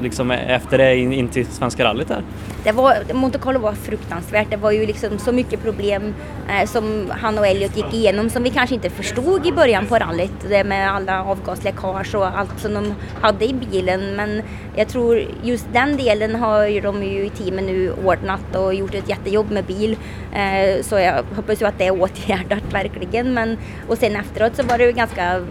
liksom 0.02 0.30
eh, 0.30 0.50
efter 0.50 0.78
det 0.78 0.96
in, 0.96 1.12
in 1.12 1.28
till 1.28 1.46
Svenska 1.46 1.84
rallyt 1.84 2.08
där? 2.08 2.22
Det 2.64 2.72
var, 2.72 2.94
Monte 3.12 3.38
Carlo 3.38 3.58
var 3.58 3.72
fruktansvärt. 3.72 4.50
Det 4.50 4.56
var 4.56 4.70
ju 4.70 4.86
liksom 4.86 5.18
så 5.18 5.32
mycket 5.32 5.62
problem 5.62 6.14
eh, 6.48 6.66
som 6.66 7.10
han 7.10 7.38
och 7.38 7.46
Elliot 7.46 7.76
gick 7.76 7.94
igenom 7.94 8.30
som 8.30 8.42
vi 8.42 8.50
kanske 8.50 8.74
inte 8.74 8.90
förstod 8.90 9.46
i 9.46 9.52
början 9.52 9.86
på 9.86 9.96
rallyt. 9.96 10.46
Det 10.48 10.64
med 10.64 10.90
alla 10.90 11.24
avgasläckage 11.24 12.14
och 12.14 12.38
allt 12.38 12.60
som 12.60 12.74
de 12.74 12.94
hade 13.20 13.44
i 13.44 13.54
bilen. 13.54 14.16
Men 14.16 14.42
jag 14.76 14.88
tror 14.88 15.24
just 15.42 15.66
den 15.72 15.96
delen 15.96 16.34
har 16.34 16.66
ju 16.66 16.80
de 16.80 17.02
ju 17.02 17.26
i 17.26 17.30
teamet 17.30 17.64
nu 17.64 17.92
ordnat 18.04 18.56
och 18.56 18.74
gjort 18.74 18.94
ett 18.94 19.08
jättejobb 19.08 19.50
med 19.50 19.64
bil. 19.64 19.96
Eh, 20.34 20.82
så 20.82 20.98
jag 20.98 21.22
hoppas 21.36 21.62
ju 21.62 21.66
att 21.66 21.78
det 21.78 21.86
är 21.86 22.02
åtgärdat 22.02 22.72
verkligen. 22.72 23.34
Men, 23.34 23.58
och 23.88 23.98
sen 23.98 24.16
efteråt 24.16 24.56
så 24.56 24.62
var 24.62 24.78
det 24.78 24.84
ju 24.84 24.92
ganska 24.92 25.46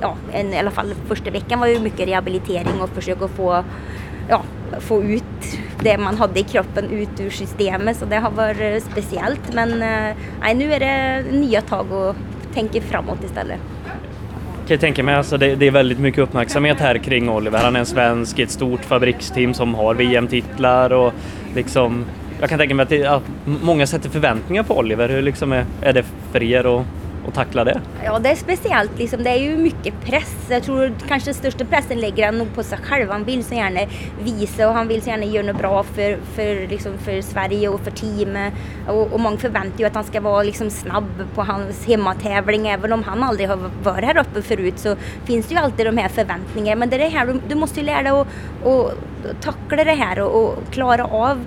ja, 0.00 0.16
en, 0.32 0.54
i 0.54 0.58
alla 0.58 0.70
fall 0.70 0.94
första 1.08 1.30
veckan 1.30 1.60
var 1.60 1.66
ju 1.66 1.80
mycket 1.80 2.08
rehabilitering 2.08 2.80
och 2.82 2.88
försöka 2.88 3.28
få, 3.28 3.64
ja, 4.28 4.42
få 4.80 5.02
ut 5.02 5.24
det 5.80 5.98
man 5.98 6.16
hade 6.16 6.40
i 6.40 6.42
kroppen 6.42 6.90
ut 6.90 7.20
ur 7.20 7.30
systemet 7.30 7.96
så 7.96 8.04
det 8.04 8.16
har 8.16 8.30
varit 8.30 8.84
speciellt 8.84 9.54
men 9.54 9.72
eh, 9.72 10.16
nej, 10.40 10.54
nu 10.54 10.72
är 10.72 10.80
det 10.80 11.24
nya 11.32 11.60
tag 11.60 11.92
och 11.92 12.16
tänker 12.54 12.80
framåt 12.80 13.24
istället. 13.24 13.58
Kan 14.66 14.74
jag 14.74 14.80
tänka 14.80 15.02
mig, 15.02 15.14
alltså 15.14 15.38
det, 15.38 15.54
det, 15.54 15.66
är 15.66 15.70
väldigt 15.70 15.98
mycket 15.98 16.20
uppmärksamhet 16.20 16.80
här 16.80 16.98
kring 16.98 17.28
Oliver. 17.28 17.58
Han 17.58 17.76
är 17.76 17.80
en 17.80 17.86
svensk 17.86 18.38
i 18.38 18.42
ett 18.42 18.50
stort 18.50 18.84
fabriksteam 18.84 19.54
som 19.54 19.74
har 19.74 19.94
VM-titlar 19.94 20.92
och 20.92 21.12
liksom 21.54 22.04
jag 22.40 22.50
kan 22.50 22.58
tänka 22.58 22.74
mig 22.74 22.82
att, 22.82 22.88
det, 22.88 23.06
att 23.06 23.22
många 23.44 23.86
sätter 23.86 24.10
förväntningar 24.10 24.62
på 24.62 24.78
Oliver. 24.78 25.08
Hur 25.08 25.22
liksom 25.22 25.52
är, 25.52 25.64
är 25.80 25.92
det 25.92 26.04
för 26.32 26.42
er 26.42 26.66
och 26.66 26.84
och 27.28 27.34
tackla 27.34 27.64
det? 27.64 27.80
Ja, 28.04 28.18
det 28.18 28.28
är 28.28 28.34
speciellt. 28.34 28.98
Liksom, 28.98 29.22
det 29.22 29.30
är 29.30 29.36
ju 29.36 29.56
mycket 29.56 30.00
press. 30.00 30.46
Jag 30.50 30.62
tror 30.62 30.92
kanske 31.08 31.28
den 31.28 31.34
största 31.34 31.64
pressen 31.64 32.00
lägger 32.00 32.26
han 32.26 32.38
nog 32.38 32.54
på 32.54 32.62
sig 32.62 32.78
själv. 32.78 33.10
Han 33.10 33.24
vill 33.24 33.44
så 33.44 33.54
gärna 33.54 33.80
visa 34.22 34.68
och 34.68 34.74
han 34.74 34.88
vill 34.88 35.02
så 35.02 35.08
gärna 35.08 35.24
göra 35.24 35.46
något 35.46 35.58
bra 35.58 35.82
för, 35.82 36.18
för, 36.34 36.68
liksom, 36.68 36.98
för 36.98 37.22
Sverige 37.22 37.68
och 37.68 37.80
för 37.80 37.90
teamet. 37.90 38.54
Och, 38.88 39.12
och 39.12 39.20
många 39.20 39.36
förväntar 39.36 39.78
ju 39.78 39.84
att 39.84 39.94
han 39.94 40.04
ska 40.04 40.20
vara 40.20 40.42
liksom, 40.42 40.70
snabb 40.70 41.24
på 41.34 41.42
hans 41.42 41.86
hemmatävling. 41.86 42.68
Även 42.68 42.92
om 42.92 43.02
han 43.02 43.22
aldrig 43.22 43.48
har 43.48 43.70
varit 43.82 44.04
här 44.04 44.18
uppe 44.18 44.42
förut 44.42 44.78
så 44.78 44.96
finns 45.24 45.46
det 45.46 45.54
ju 45.54 45.60
alltid 45.60 45.86
de 45.86 45.96
här 45.96 46.08
förväntningarna. 46.08 46.78
Men 46.78 46.90
det 46.90 46.96
är 46.96 47.00
det 47.00 47.08
här, 47.08 47.26
du, 47.26 47.40
du 47.48 47.54
måste 47.54 47.80
ju 47.80 47.86
lära 47.86 48.02
dig 48.02 48.12
att, 48.12 48.26
att 48.64 48.94
tackla 49.40 49.84
det 49.84 49.94
här 49.94 50.20
och, 50.20 50.44
och 50.44 50.58
klara 50.70 51.04
av 51.04 51.44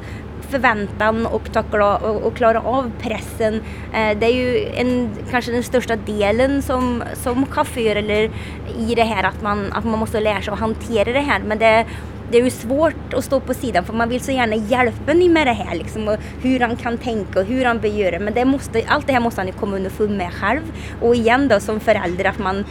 förväntan 0.51 1.25
och, 1.25 1.53
tackla, 1.53 1.97
och, 1.97 2.21
och 2.21 2.35
klara 2.35 2.61
av 2.61 2.91
pressen. 2.99 3.53
Eh, 3.93 4.17
det 4.19 4.25
är 4.25 4.33
ju 4.33 4.65
en, 4.75 5.09
kanske 5.31 5.51
den 5.51 5.63
största 5.63 5.95
delen 5.95 6.61
som, 6.61 7.03
som 7.13 7.45
chaufför 7.45 7.95
eller 7.95 8.31
i 8.77 8.95
det 8.95 9.03
här 9.03 9.23
att 9.23 9.41
man, 9.41 9.73
att 9.73 9.83
man 9.83 9.99
måste 9.99 10.19
lära 10.19 10.41
sig 10.41 10.53
att 10.53 10.59
hantera 10.59 11.13
det 11.13 11.19
här. 11.19 11.39
Men 11.39 11.59
det, 11.59 11.85
det 12.31 12.37
är 12.37 12.43
ju 12.43 12.49
svårt 12.49 13.13
att 13.13 13.23
stå 13.23 13.39
på 13.39 13.53
sidan 13.53 13.85
för 13.85 13.93
man 13.93 14.09
vill 14.09 14.21
så 14.21 14.31
gärna 14.31 14.55
hjälpa 14.55 15.13
ni 15.13 15.29
med 15.29 15.47
det 15.47 15.53
här 15.53 15.75
liksom, 15.75 16.07
och 16.07 16.17
hur 16.41 16.59
han 16.59 16.75
kan 16.75 16.97
tänka 16.97 17.39
och 17.39 17.45
hur 17.45 17.65
han 17.65 17.79
bör 17.79 17.89
göra. 17.89 18.19
Men 18.19 18.33
det 18.33 18.45
måste, 18.45 18.83
allt 18.87 19.07
det 19.07 19.13
här 19.13 19.19
måste 19.19 19.41
han 19.41 19.47
ju 19.47 19.53
komma 19.53 19.75
underfund 19.75 20.17
med 20.17 20.33
själv. 20.33 20.61
Och 21.01 21.15
igen 21.15 21.47
då 21.47 21.59
som 21.59 21.79
förälder 21.79 22.25
att 22.25 22.39
man 22.39 22.65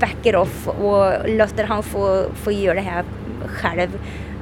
backar 0.00 0.36
off 0.36 0.68
och 0.68 1.28
låter 1.28 1.64
han 1.64 1.82
få, 1.82 2.24
få 2.34 2.52
göra 2.52 2.74
det 2.74 2.80
här 2.80 3.04
själv. 3.46 3.88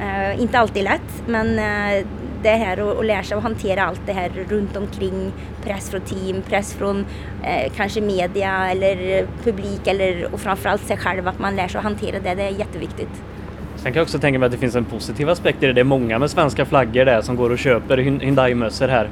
Uh, 0.00 0.41
inte 0.41 0.59
alltid 0.59 0.85
lätt 0.85 1.26
men 1.26 1.59
uh, 1.59 2.07
det 2.45 2.57
här 2.57 2.81
och, 2.81 2.97
och 2.97 3.05
lära 3.05 3.23
sig 3.23 3.37
att 3.37 3.43
hantera 3.43 3.83
allt 3.85 4.01
det 4.07 4.13
här 4.13 4.31
runt 4.49 4.77
omkring. 4.77 5.33
Press 5.65 5.91
från 5.91 6.01
team, 6.01 6.43
press 6.49 6.75
från 6.75 7.07
eh, 7.43 7.73
kanske 7.77 8.01
media 8.01 8.71
eller 8.71 9.27
publik 9.45 9.87
eller 9.87 10.35
och 10.35 10.41
framförallt 10.41 10.83
sig 10.83 10.97
själv. 10.97 11.29
Att 11.29 11.39
man 11.39 11.57
lär 11.57 11.69
sig 11.69 11.79
att 11.79 11.85
hantera 11.85 12.21
det, 12.21 12.35
det 12.35 12.43
är 12.43 12.51
jätteviktigt. 12.51 13.23
Sen 13.77 13.93
kan 13.93 13.95
jag 13.95 14.03
också 14.03 14.19
tänka 14.19 14.39
mig 14.39 14.47
att 14.47 14.53
det 14.53 14.59
finns 14.59 14.77
en 14.77 14.85
positiv 14.85 15.31
aspekt 15.31 15.63
i 15.63 15.67
det. 15.67 15.73
Det 15.73 15.81
är 15.81 15.85
många 15.85 16.19
med 16.19 16.31
svenska 16.31 16.65
flaggor 16.65 17.05
där 17.05 17.23
som 17.23 17.37
går 17.37 17.51
och 17.51 17.59
köper 17.59 17.99
Hyundai-mössor 17.99 18.89
här 18.89 19.11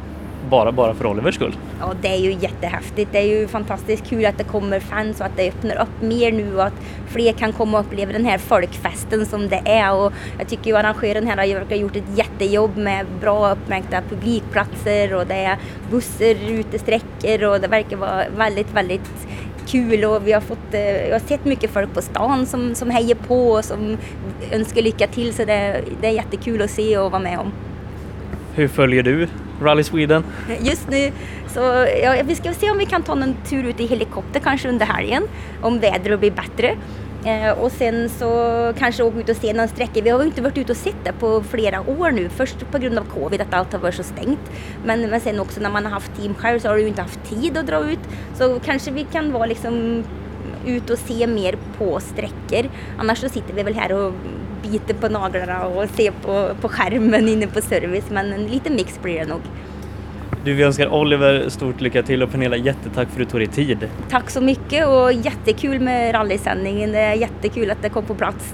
bara, 0.50 0.72
bara 0.72 0.94
för 0.94 1.06
Olivers 1.06 1.34
skull. 1.34 1.56
Ja, 1.80 1.92
det 2.02 2.08
är 2.08 2.18
ju 2.18 2.32
jättehäftigt. 2.32 3.12
Det 3.12 3.18
är 3.18 3.40
ju 3.40 3.48
fantastiskt 3.48 4.06
kul 4.06 4.26
att 4.26 4.38
det 4.38 4.44
kommer 4.44 4.80
fans 4.80 5.20
och 5.20 5.26
att 5.26 5.36
det 5.36 5.48
öppnar 5.48 5.82
upp 5.82 6.02
mer 6.02 6.32
nu 6.32 6.56
och 6.56 6.64
att 6.64 6.72
fler 7.06 7.32
kan 7.32 7.52
komma 7.52 7.78
och 7.78 7.84
uppleva 7.86 8.12
den 8.12 8.24
här 8.24 8.38
folkfesten 8.38 9.26
som 9.26 9.48
det 9.48 9.62
är. 9.64 9.94
Och 9.94 10.12
jag 10.38 10.48
tycker 10.48 10.70
ju 10.70 10.76
arrangören 10.76 11.26
här 11.26 11.36
har 11.36 11.76
gjort 11.76 11.96
ett 11.96 12.18
jättejobb 12.18 12.76
med 12.76 13.06
bra 13.20 13.52
uppmärkta 13.52 14.02
publikplatser 14.08 15.14
och 15.14 15.26
det 15.26 15.34
är 15.34 15.58
bussar 15.90 16.50
ute 16.50 16.78
sträckor 16.78 17.44
och 17.44 17.60
det 17.60 17.68
verkar 17.68 17.96
vara 17.96 18.24
väldigt, 18.36 18.72
väldigt 18.74 19.10
kul 19.66 20.04
och 20.04 20.26
vi 20.26 20.32
har, 20.32 20.40
fått, 20.40 20.74
eh, 20.74 21.06
jag 21.08 21.14
har 21.14 21.28
sett 21.28 21.44
mycket 21.44 21.70
folk 21.70 21.94
på 21.94 22.02
stan 22.02 22.46
som, 22.46 22.74
som 22.74 22.90
hejar 22.90 23.14
på 23.14 23.50
och 23.50 23.64
som 23.64 23.96
önskar 24.52 24.82
lycka 24.82 25.06
till 25.06 25.34
så 25.34 25.44
det, 25.44 25.80
det 26.00 26.06
är 26.06 26.12
jättekul 26.12 26.62
att 26.62 26.70
se 26.70 26.98
och 26.98 27.10
vara 27.10 27.22
med 27.22 27.38
om. 27.38 27.52
Hur 28.54 28.68
följer 28.68 29.02
du 29.02 29.28
Rally 29.62 29.84
Sweden? 29.84 30.24
Just 30.60 30.90
nu 30.90 31.12
så 31.54 31.86
ja, 32.02 32.22
vi 32.24 32.34
ska 32.34 32.52
se 32.52 32.70
om 32.70 32.78
vi 32.78 32.86
kan 32.86 33.02
ta 33.02 33.12
en 33.12 33.36
tur 33.50 33.64
ut 33.64 33.80
i 33.80 33.86
helikopter 33.86 34.40
kanske 34.40 34.68
under 34.68 34.86
helgen 34.86 35.22
om 35.62 35.78
vädret 35.78 36.20
blir 36.20 36.30
bättre. 36.30 36.76
Eh, 37.24 37.58
och 37.58 37.72
sen 37.72 38.08
så 38.08 38.72
kanske 38.78 39.02
åka 39.02 39.18
ut 39.18 39.28
och 39.28 39.36
se 39.36 39.52
någon 39.52 39.68
sträcka. 39.68 40.00
Vi 40.00 40.10
har 40.10 40.20
ju 40.20 40.26
inte 40.26 40.42
varit 40.42 40.58
ute 40.58 40.72
och 40.72 40.78
sett 40.78 41.04
det 41.04 41.12
på 41.12 41.42
flera 41.42 41.80
år 41.80 42.10
nu. 42.10 42.28
Först 42.28 42.70
på 42.70 42.78
grund 42.78 42.98
av 42.98 43.04
covid, 43.04 43.40
att 43.40 43.54
allt 43.54 43.72
har 43.72 43.80
varit 43.80 43.94
så 43.94 44.02
stängt. 44.02 44.40
Men, 44.84 45.10
men 45.10 45.20
sen 45.20 45.40
också 45.40 45.60
när 45.60 45.70
man 45.70 45.84
har 45.84 45.92
haft 45.92 46.16
team 46.16 46.34
själv 46.34 46.58
så 46.58 46.68
har 46.68 46.74
du 46.74 46.82
ju 46.82 46.88
inte 46.88 47.02
haft 47.02 47.24
tid 47.24 47.56
att 47.56 47.66
dra 47.66 47.90
ut. 47.90 47.98
Så 48.34 48.60
kanske 48.64 48.90
vi 48.90 49.04
kan 49.12 49.32
vara 49.32 49.46
liksom 49.46 50.04
ut 50.66 50.90
och 50.90 50.98
se 50.98 51.26
mer 51.26 51.58
på 51.78 52.00
sträckor. 52.00 52.70
Annars 52.98 53.18
så 53.18 53.28
sitter 53.28 53.54
vi 53.54 53.62
väl 53.62 53.74
här 53.74 53.92
och 53.92 54.12
biter 54.62 54.94
på 54.94 55.08
naglarna 55.08 55.66
och 55.66 55.88
ser 55.90 56.10
på, 56.10 56.54
på 56.60 56.68
skärmen 56.68 57.28
inne 57.28 57.46
på 57.46 57.60
service. 57.60 58.10
Men 58.10 58.32
en 58.32 58.46
liten 58.46 58.74
mix 58.74 59.02
blir 59.02 59.18
det 59.18 59.26
nog. 59.26 59.40
Du, 60.44 60.54
vi 60.54 60.62
önskar 60.62 60.94
Oliver 60.94 61.48
stort 61.48 61.80
lycka 61.80 62.02
till 62.02 62.22
och 62.22 62.30
Pernilla, 62.30 62.56
jättetack 62.56 63.08
för 63.08 63.22
att 63.22 63.28
du 63.28 63.30
tog 63.30 63.40
dig 63.40 63.46
tid. 63.46 63.88
Tack 64.10 64.30
så 64.30 64.40
mycket 64.40 64.86
och 64.86 65.12
jättekul 65.12 65.80
med 65.80 66.14
rallysändningen. 66.14 66.92
Det 66.92 66.98
är 66.98 67.14
jättekul 67.14 67.70
att 67.70 67.82
det 67.82 67.88
kom 67.88 68.04
på 68.04 68.14
plats. 68.14 68.52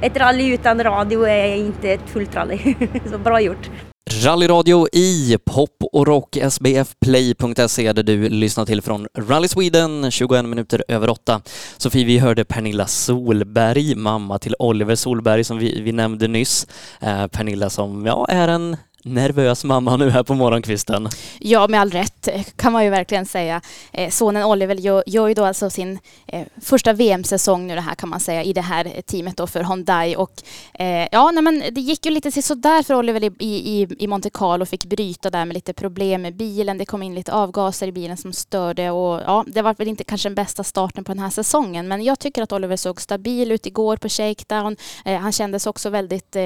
Ett 0.00 0.16
rally 0.16 0.54
utan 0.54 0.82
radio 0.82 1.26
är 1.26 1.56
inte 1.56 1.90
ett 1.90 2.10
fullt 2.10 2.36
rally. 2.36 2.58
så 3.10 3.18
bra 3.18 3.40
gjort. 3.40 3.70
Rallyradio 4.08 4.86
i 4.92 5.38
pop 5.44 5.76
och 5.92 6.06
rock 6.06 6.38
sbfplay.se 6.50 7.92
där 7.92 8.02
du 8.02 8.28
lyssnar 8.28 8.66
till 8.66 8.82
från 8.82 9.06
Rally 9.18 9.48
Sweden 9.48 10.10
21 10.10 10.44
minuter 10.44 10.84
över 10.88 11.10
8. 11.10 11.42
Sofie, 11.76 12.04
vi 12.04 12.18
hörde 12.18 12.44
Pernilla 12.44 12.86
Solberg, 12.86 13.94
mamma 13.94 14.38
till 14.38 14.54
Oliver 14.58 14.94
Solberg 14.94 15.44
som 15.44 15.58
vi, 15.58 15.80
vi 15.80 15.92
nämnde 15.92 16.28
nyss. 16.28 16.66
Eh, 17.00 17.26
Pernilla 17.26 17.70
som 17.70 18.06
ja, 18.06 18.26
är 18.28 18.48
en 18.48 18.76
nervös 19.04 19.64
mamma 19.64 19.96
nu 19.96 20.10
här 20.10 20.22
på 20.22 20.34
morgonkvisten. 20.34 21.08
Ja, 21.38 21.68
med 21.68 21.80
all 21.80 21.90
rätt 21.90 22.28
kan 22.56 22.72
man 22.72 22.84
ju 22.84 22.90
verkligen 22.90 23.26
säga. 23.26 23.60
Eh, 23.92 24.10
sonen 24.10 24.44
Oliver 24.44 24.74
gör, 24.74 25.02
gör 25.06 25.28
ju 25.28 25.34
då 25.34 25.44
alltså 25.44 25.70
sin 25.70 25.98
eh, 26.26 26.46
första 26.60 26.92
VM-säsong 26.92 27.66
nu 27.66 27.74
det 27.74 27.80
här 27.80 27.94
kan 27.94 28.08
man 28.08 28.20
säga 28.20 28.42
i 28.42 28.52
det 28.52 28.60
här 28.60 29.02
teamet 29.06 29.36
då 29.36 29.46
för 29.46 29.64
Hyundai 29.64 30.16
och 30.16 30.42
eh, 30.74 31.08
ja, 31.12 31.30
nej, 31.30 31.42
men 31.42 31.62
det 31.70 31.80
gick 31.80 32.06
ju 32.06 32.12
lite 32.12 32.42
sådär 32.42 32.82
för 32.82 32.94
Oliver 32.94 33.24
i, 33.24 33.44
i, 33.44 33.86
i 33.98 34.06
Monte 34.06 34.30
Carlo 34.30 34.66
fick 34.66 34.84
bryta 34.84 35.30
där 35.30 35.44
med 35.44 35.54
lite 35.54 35.72
problem 35.72 36.22
med 36.22 36.36
bilen. 36.36 36.78
Det 36.78 36.84
kom 36.84 37.02
in 37.02 37.14
lite 37.14 37.32
avgaser 37.32 37.88
i 37.88 37.92
bilen 37.92 38.16
som 38.16 38.32
störde 38.32 38.90
och 38.90 39.20
ja, 39.26 39.44
det 39.46 39.62
var 39.62 39.74
väl 39.74 39.88
inte 39.88 40.04
kanske 40.04 40.28
den 40.28 40.34
bästa 40.34 40.64
starten 40.64 41.04
på 41.04 41.12
den 41.12 41.22
här 41.22 41.30
säsongen, 41.30 41.88
men 41.88 42.04
jag 42.04 42.18
tycker 42.18 42.42
att 42.42 42.52
Oliver 42.52 42.76
såg 42.76 43.00
stabil 43.00 43.52
ut 43.52 43.66
igår 43.66 43.96
på 43.96 44.08
shakedown. 44.08 44.76
Han 45.04 45.32
kändes 45.32 45.66
också 45.66 45.90
väldigt 45.90 46.36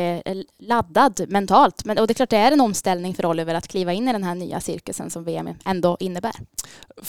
laddad 0.58 1.24
mentalt, 1.28 1.84
men 1.84 1.98
och 1.98 2.06
det 2.06 2.12
är 2.12 2.14
klart 2.14 2.30
det 2.30 2.36
är 2.46 2.52
en 2.52 2.60
omställning 2.60 3.14
för 3.14 3.26
Oliver 3.26 3.54
att 3.54 3.68
kliva 3.68 3.92
in 3.92 4.08
i 4.08 4.12
den 4.12 4.24
här 4.24 4.34
nya 4.34 4.60
cirkusen 4.60 5.10
som 5.10 5.24
VM 5.24 5.48
ändå 5.64 5.96
innebär. 6.00 6.34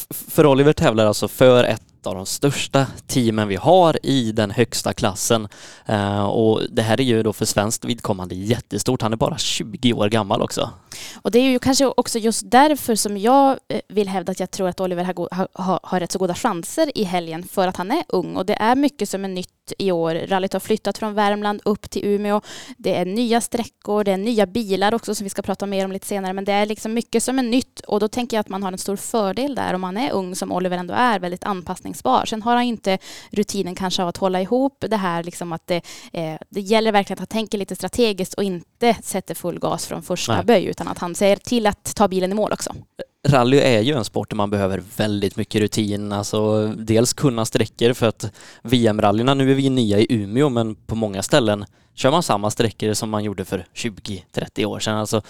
För 0.10 0.46
Oliver 0.46 0.74
tävlar 0.74 1.06
alltså 1.06 1.27
för 1.27 1.63
ett 1.63 2.08
av 2.08 2.15
de 2.15 2.25
största 2.25 2.88
teamen 3.08 3.48
vi 3.48 3.56
har 3.56 4.06
i 4.06 4.32
den 4.32 4.51
högsta 4.51 4.94
klassen. 4.94 5.48
Eh, 5.86 6.25
och 6.25 6.62
det 6.72 6.82
här 6.82 7.01
är 7.01 7.04
ju 7.04 7.24
då 7.24 7.34
för 7.34 7.46
svenskt 7.46 7.86
vidkommande 7.86 8.36
jättestort. 8.36 9.01
Han 9.01 9.13
är 9.13 9.18
bara 9.18 9.38
20 9.38 9.94
år 9.94 10.10
gammal 10.10 10.42
också. 10.42 10.70
Och 11.22 11.32
det 11.32 11.40
är 11.40 11.50
ju 11.50 11.60
kanske 11.60 11.86
också 11.86 12.20
just 12.20 12.52
därför 12.52 12.96
som 12.96 13.18
jag 13.18 13.60
eh, 13.68 13.82
vill 13.88 14.08
hävda 14.08 14.32
att 14.32 14.40
jag 14.40 14.52
tror 14.52 14.68
att 14.68 14.80
Oliver 14.80 15.04
har, 15.04 15.48
har, 15.54 15.80
har 15.84 16.00
rätt 16.00 16.12
så 16.12 16.20
goda 16.20 16.36
chanser 16.36 16.98
i 16.98 17.04
helgen 17.04 17.44
för 17.44 17.68
att 17.68 17.78
han 17.78 17.92
är 17.92 18.04
ung 18.08 18.36
och 18.36 18.46
det 18.46 18.54
är 18.54 18.75
mycket 18.75 19.10
som 19.10 19.25
är 19.25 19.30
nytt 19.30 19.50
i 19.78 19.92
år. 19.92 20.16
Rallyt 20.16 20.54
har 20.54 20.60
flyttat 20.60 20.98
från 20.98 21.14
Värmland 21.14 21.62
upp 21.66 21.90
till 21.90 22.06
Umeå. 22.06 22.42
Det 22.78 22.96
är 22.96 23.06
nya 23.06 23.42
sträckor, 23.42 24.04
det 24.04 24.12
är 24.12 24.18
nya 24.18 24.46
bilar 24.46 24.94
också 24.94 25.16
som 25.16 25.24
vi 25.24 25.30
ska 25.30 25.42
prata 25.42 25.66
mer 25.66 25.86
om 25.86 25.92
lite 25.92 26.08
senare. 26.08 26.34
Men 26.34 26.46
det 26.46 26.52
är 26.52 26.66
liksom 26.66 26.94
mycket 26.94 27.24
som 27.24 27.40
är 27.40 27.44
nytt 27.44 27.80
och 27.80 28.00
då 28.00 28.08
tänker 28.08 28.38
jag 28.38 28.42
att 28.42 28.50
man 28.50 28.64
har 28.64 28.72
en 28.72 28.78
stor 28.78 28.96
fördel 28.96 29.56
där 29.56 29.74
om 29.74 29.82
man 29.82 29.98
är 29.98 30.12
ung 30.12 30.36
som 30.36 30.52
Oliver 30.52 30.78
ändå 30.78 30.94
är, 30.94 31.20
väldigt 31.20 31.44
anpassningsbar. 31.44 32.25
Sen 32.25 32.42
har 32.42 32.56
han 32.56 32.64
inte 32.64 32.98
rutinen 33.32 33.75
kanske 33.75 34.02
av 34.02 34.08
att 34.08 34.18
hålla 34.18 34.42
ihop 34.42 34.86
det 34.90 34.98
här 34.98 35.24
liksom 35.24 35.54
att 35.54 35.68
det, 35.68 35.82
eh, 36.14 36.36
det 36.50 36.62
gäller 36.62 36.92
verkligen 36.92 37.16
att 37.16 37.20
han 37.20 37.40
tänker 37.40 37.58
lite 37.58 37.75
strategiskt 37.75 38.34
och 38.34 38.44
inte 38.44 38.96
sätter 39.04 39.36
full 39.36 39.60
gas 39.60 39.86
från 39.86 40.04
första 40.04 40.36
Nej. 40.36 40.46
böj 40.46 40.66
utan 40.66 40.85
att 40.88 40.98
han 40.98 41.15
ser 41.15 41.36
till 41.36 41.68
att 41.68 41.96
ta 41.96 42.08
bilen 42.08 42.32
i 42.32 42.36
mål 42.36 42.54
också. 42.54 42.74
Rally 43.27 43.58
är 43.58 43.82
ju 43.82 43.94
en 43.94 44.06
sport 44.06 44.30
där 44.30 44.36
man 44.36 44.50
behöver 44.50 44.84
väldigt 44.98 45.36
mycket 45.36 45.62
rutin, 45.62 46.12
alltså 46.12 46.68
dels 46.68 47.13
kunna 47.13 47.46
sträckor 47.46 47.94
för 47.94 48.08
att 48.08 48.32
VM-rallyna, 48.63 49.34
nu 49.34 49.51
är 49.51 49.56
vi 49.56 49.70
nya 49.70 50.00
i 50.00 50.08
Umeå 50.10 50.50
men 50.50 50.75
på 50.75 50.96
många 50.96 51.24
ställen 51.24 51.65
kör 51.96 52.12
man 52.12 52.24
samma 52.24 52.51
sträckor 52.51 52.94
som 52.94 53.10
man 53.10 53.24
gjorde 53.24 53.46
för 53.46 53.65
20-30 53.74 54.65
år 54.65 54.80
sedan. 54.80 54.98
Alltså, 54.98 55.22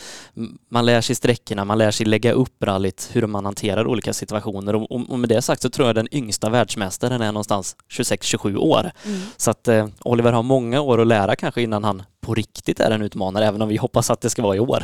man 0.71 0.85
lär 0.85 1.01
sig 1.01 1.15
sträckorna, 1.15 1.65
man 1.65 1.77
lär 1.77 1.91
sig 1.91 2.05
lägga 2.05 2.31
upp 2.31 2.63
rallyt, 2.63 3.09
hur 3.13 3.27
man 3.27 3.45
hanterar 3.45 3.87
olika 3.87 4.13
situationer 4.13 4.75
och, 4.75 4.91
och 4.91 5.19
med 5.19 5.29
det 5.29 5.41
sagt 5.41 5.61
så 5.61 5.69
tror 5.69 5.87
jag 5.87 5.95
den 5.95 6.15
yngsta 6.15 6.49
världsmästaren 6.49 7.21
är 7.21 7.31
någonstans 7.31 7.75
26-27 7.89 8.57
år. 8.57 8.91
Mm. 9.05 9.19
Så 9.37 9.51
att 9.51 9.67
eh, 9.67 9.87
Oliver 9.99 10.31
har 10.31 10.43
många 10.43 10.81
år 10.81 11.01
att 11.01 11.07
lära 11.07 11.35
kanske 11.35 11.61
innan 11.61 11.83
han 11.83 12.03
på 12.25 12.33
riktigt 12.33 12.79
är 12.79 12.91
en 12.91 13.01
utmanare, 13.01 13.47
även 13.47 13.61
om 13.61 13.69
vi 13.69 13.77
hoppas 13.77 14.09
att 14.09 14.21
det 14.21 14.29
ska 14.29 14.41
vara 14.41 14.55
i 14.55 14.59
år. 14.59 14.83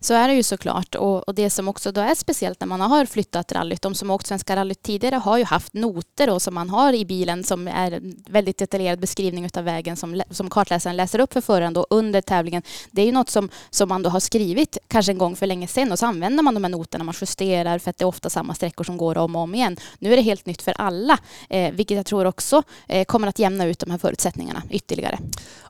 Så 0.00 0.14
är 0.14 0.28
det 0.28 0.34
ju 0.34 0.42
såklart. 0.42 0.94
Och, 0.94 1.28
och 1.28 1.34
det 1.34 1.50
som 1.50 1.68
också 1.68 1.92
då 1.92 2.00
är 2.00 2.14
speciellt 2.14 2.60
när 2.60 2.66
man 2.66 2.80
har 2.80 3.06
flyttat 3.06 3.52
rallyt, 3.52 3.82
de 3.82 3.94
som 3.94 4.10
åkt 4.10 4.26
Svenska 4.26 4.56
rallyt 4.56 4.82
tidigare 4.82 5.16
har 5.16 5.38
ju 5.38 5.44
haft 5.44 5.72
noter 5.74 6.26
då, 6.26 6.40
som 6.40 6.54
man 6.54 6.70
har 6.70 6.92
i 6.92 7.04
bilen 7.04 7.44
som 7.44 7.68
är 7.68 8.00
väldigt 8.30 8.58
detaljerad 8.58 9.00
beskrivning 9.00 9.48
av 9.54 9.64
vägen 9.64 9.96
som, 9.96 10.22
som 10.30 10.50
kartläsaren 10.50 10.96
läser 10.96 11.18
upp 11.18 11.32
för 11.32 11.40
föraren 11.40 11.72
då 11.72 11.86
under 11.90 12.20
tävlingen. 12.20 12.62
Det 12.90 13.02
är 13.02 13.06
ju 13.06 13.12
något 13.12 13.30
som, 13.30 13.48
som 13.70 13.88
man 13.88 14.02
då 14.02 14.10
har 14.10 14.20
skrivit 14.20 14.78
kanske 14.88 15.12
en 15.12 15.18
gång 15.18 15.36
för 15.36 15.46
länge 15.46 15.66
sedan 15.66 15.92
och 15.92 15.98
så 15.98 16.06
använder 16.06 16.42
man 16.42 16.54
de 16.54 16.64
här 16.64 16.70
noterna, 16.70 17.04
man 17.04 17.14
justerar 17.20 17.78
för 17.78 17.90
att 17.90 17.98
det 17.98 18.04
är 18.04 18.06
ofta 18.06 18.30
samma 18.30 18.54
sträckor 18.54 18.84
som 18.84 18.96
går 18.96 19.18
om 19.18 19.36
och 19.36 19.42
om 19.42 19.54
igen. 19.54 19.76
Nu 19.98 20.12
är 20.12 20.16
det 20.16 20.22
helt 20.22 20.46
nytt 20.46 20.62
för 20.62 20.74
alla, 20.78 21.18
eh, 21.50 21.72
vilket 21.72 21.96
jag 21.96 22.06
tror 22.06 22.24
också 22.24 22.62
eh, 22.88 23.04
kommer 23.04 23.28
att 23.28 23.38
jämna 23.38 23.66
ut 23.66 23.78
de 23.78 23.90
här 23.90 23.98
förutsättningarna 23.98 24.62
ytterligare. 24.70 25.18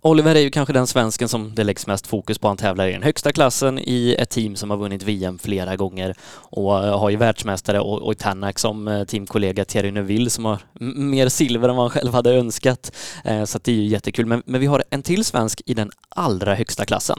Oliver 0.02 0.34
är 0.34 0.40
ju 0.40 0.50
kanske 0.50 0.72
den 0.72 0.86
svensken 1.10 1.28
som 1.28 1.54
det 1.54 1.64
läggs 1.64 1.86
mest 1.86 2.06
fokus 2.06 2.38
på. 2.38 2.48
Han 2.48 2.56
tävlar 2.56 2.86
i 2.86 2.92
den 2.92 3.02
högsta 3.02 3.32
klassen 3.32 3.78
i 3.78 4.16
ett 4.18 4.30
team 4.30 4.56
som 4.56 4.70
har 4.70 4.76
vunnit 4.76 5.02
VM 5.02 5.38
flera 5.38 5.76
gånger 5.76 6.14
och 6.50 6.84
eh, 6.84 6.98
har 6.98 7.10
ju 7.10 7.16
världsmästare 7.16 7.80
och, 7.80 8.02
och 8.02 8.18
Tanak 8.18 8.58
som 8.58 8.88
eh, 8.88 9.04
teamkollega 9.04 9.64
Thierry 9.64 9.90
Neuville 9.90 10.30
som 10.30 10.44
har 10.44 10.58
mer 10.94 11.28
silver 11.28 11.68
än 11.68 11.76
vad 11.76 11.84
han 11.84 11.90
själv 11.90 12.14
hade 12.14 12.34
önskat. 12.34 12.92
Eh, 13.24 13.44
så 13.44 13.46
så 13.46 13.58
det 13.62 13.72
är 13.72 13.76
ju 13.76 13.86
jättekul. 13.86 14.26
Men, 14.26 14.42
men 14.46 14.60
vi 14.60 14.66
har 14.66 14.84
en 14.90 15.02
till 15.02 15.24
svensk 15.24 15.62
i 15.66 15.74
den 15.74 15.90
allra 16.08 16.54
högsta 16.54 16.84
klassen. 16.84 17.18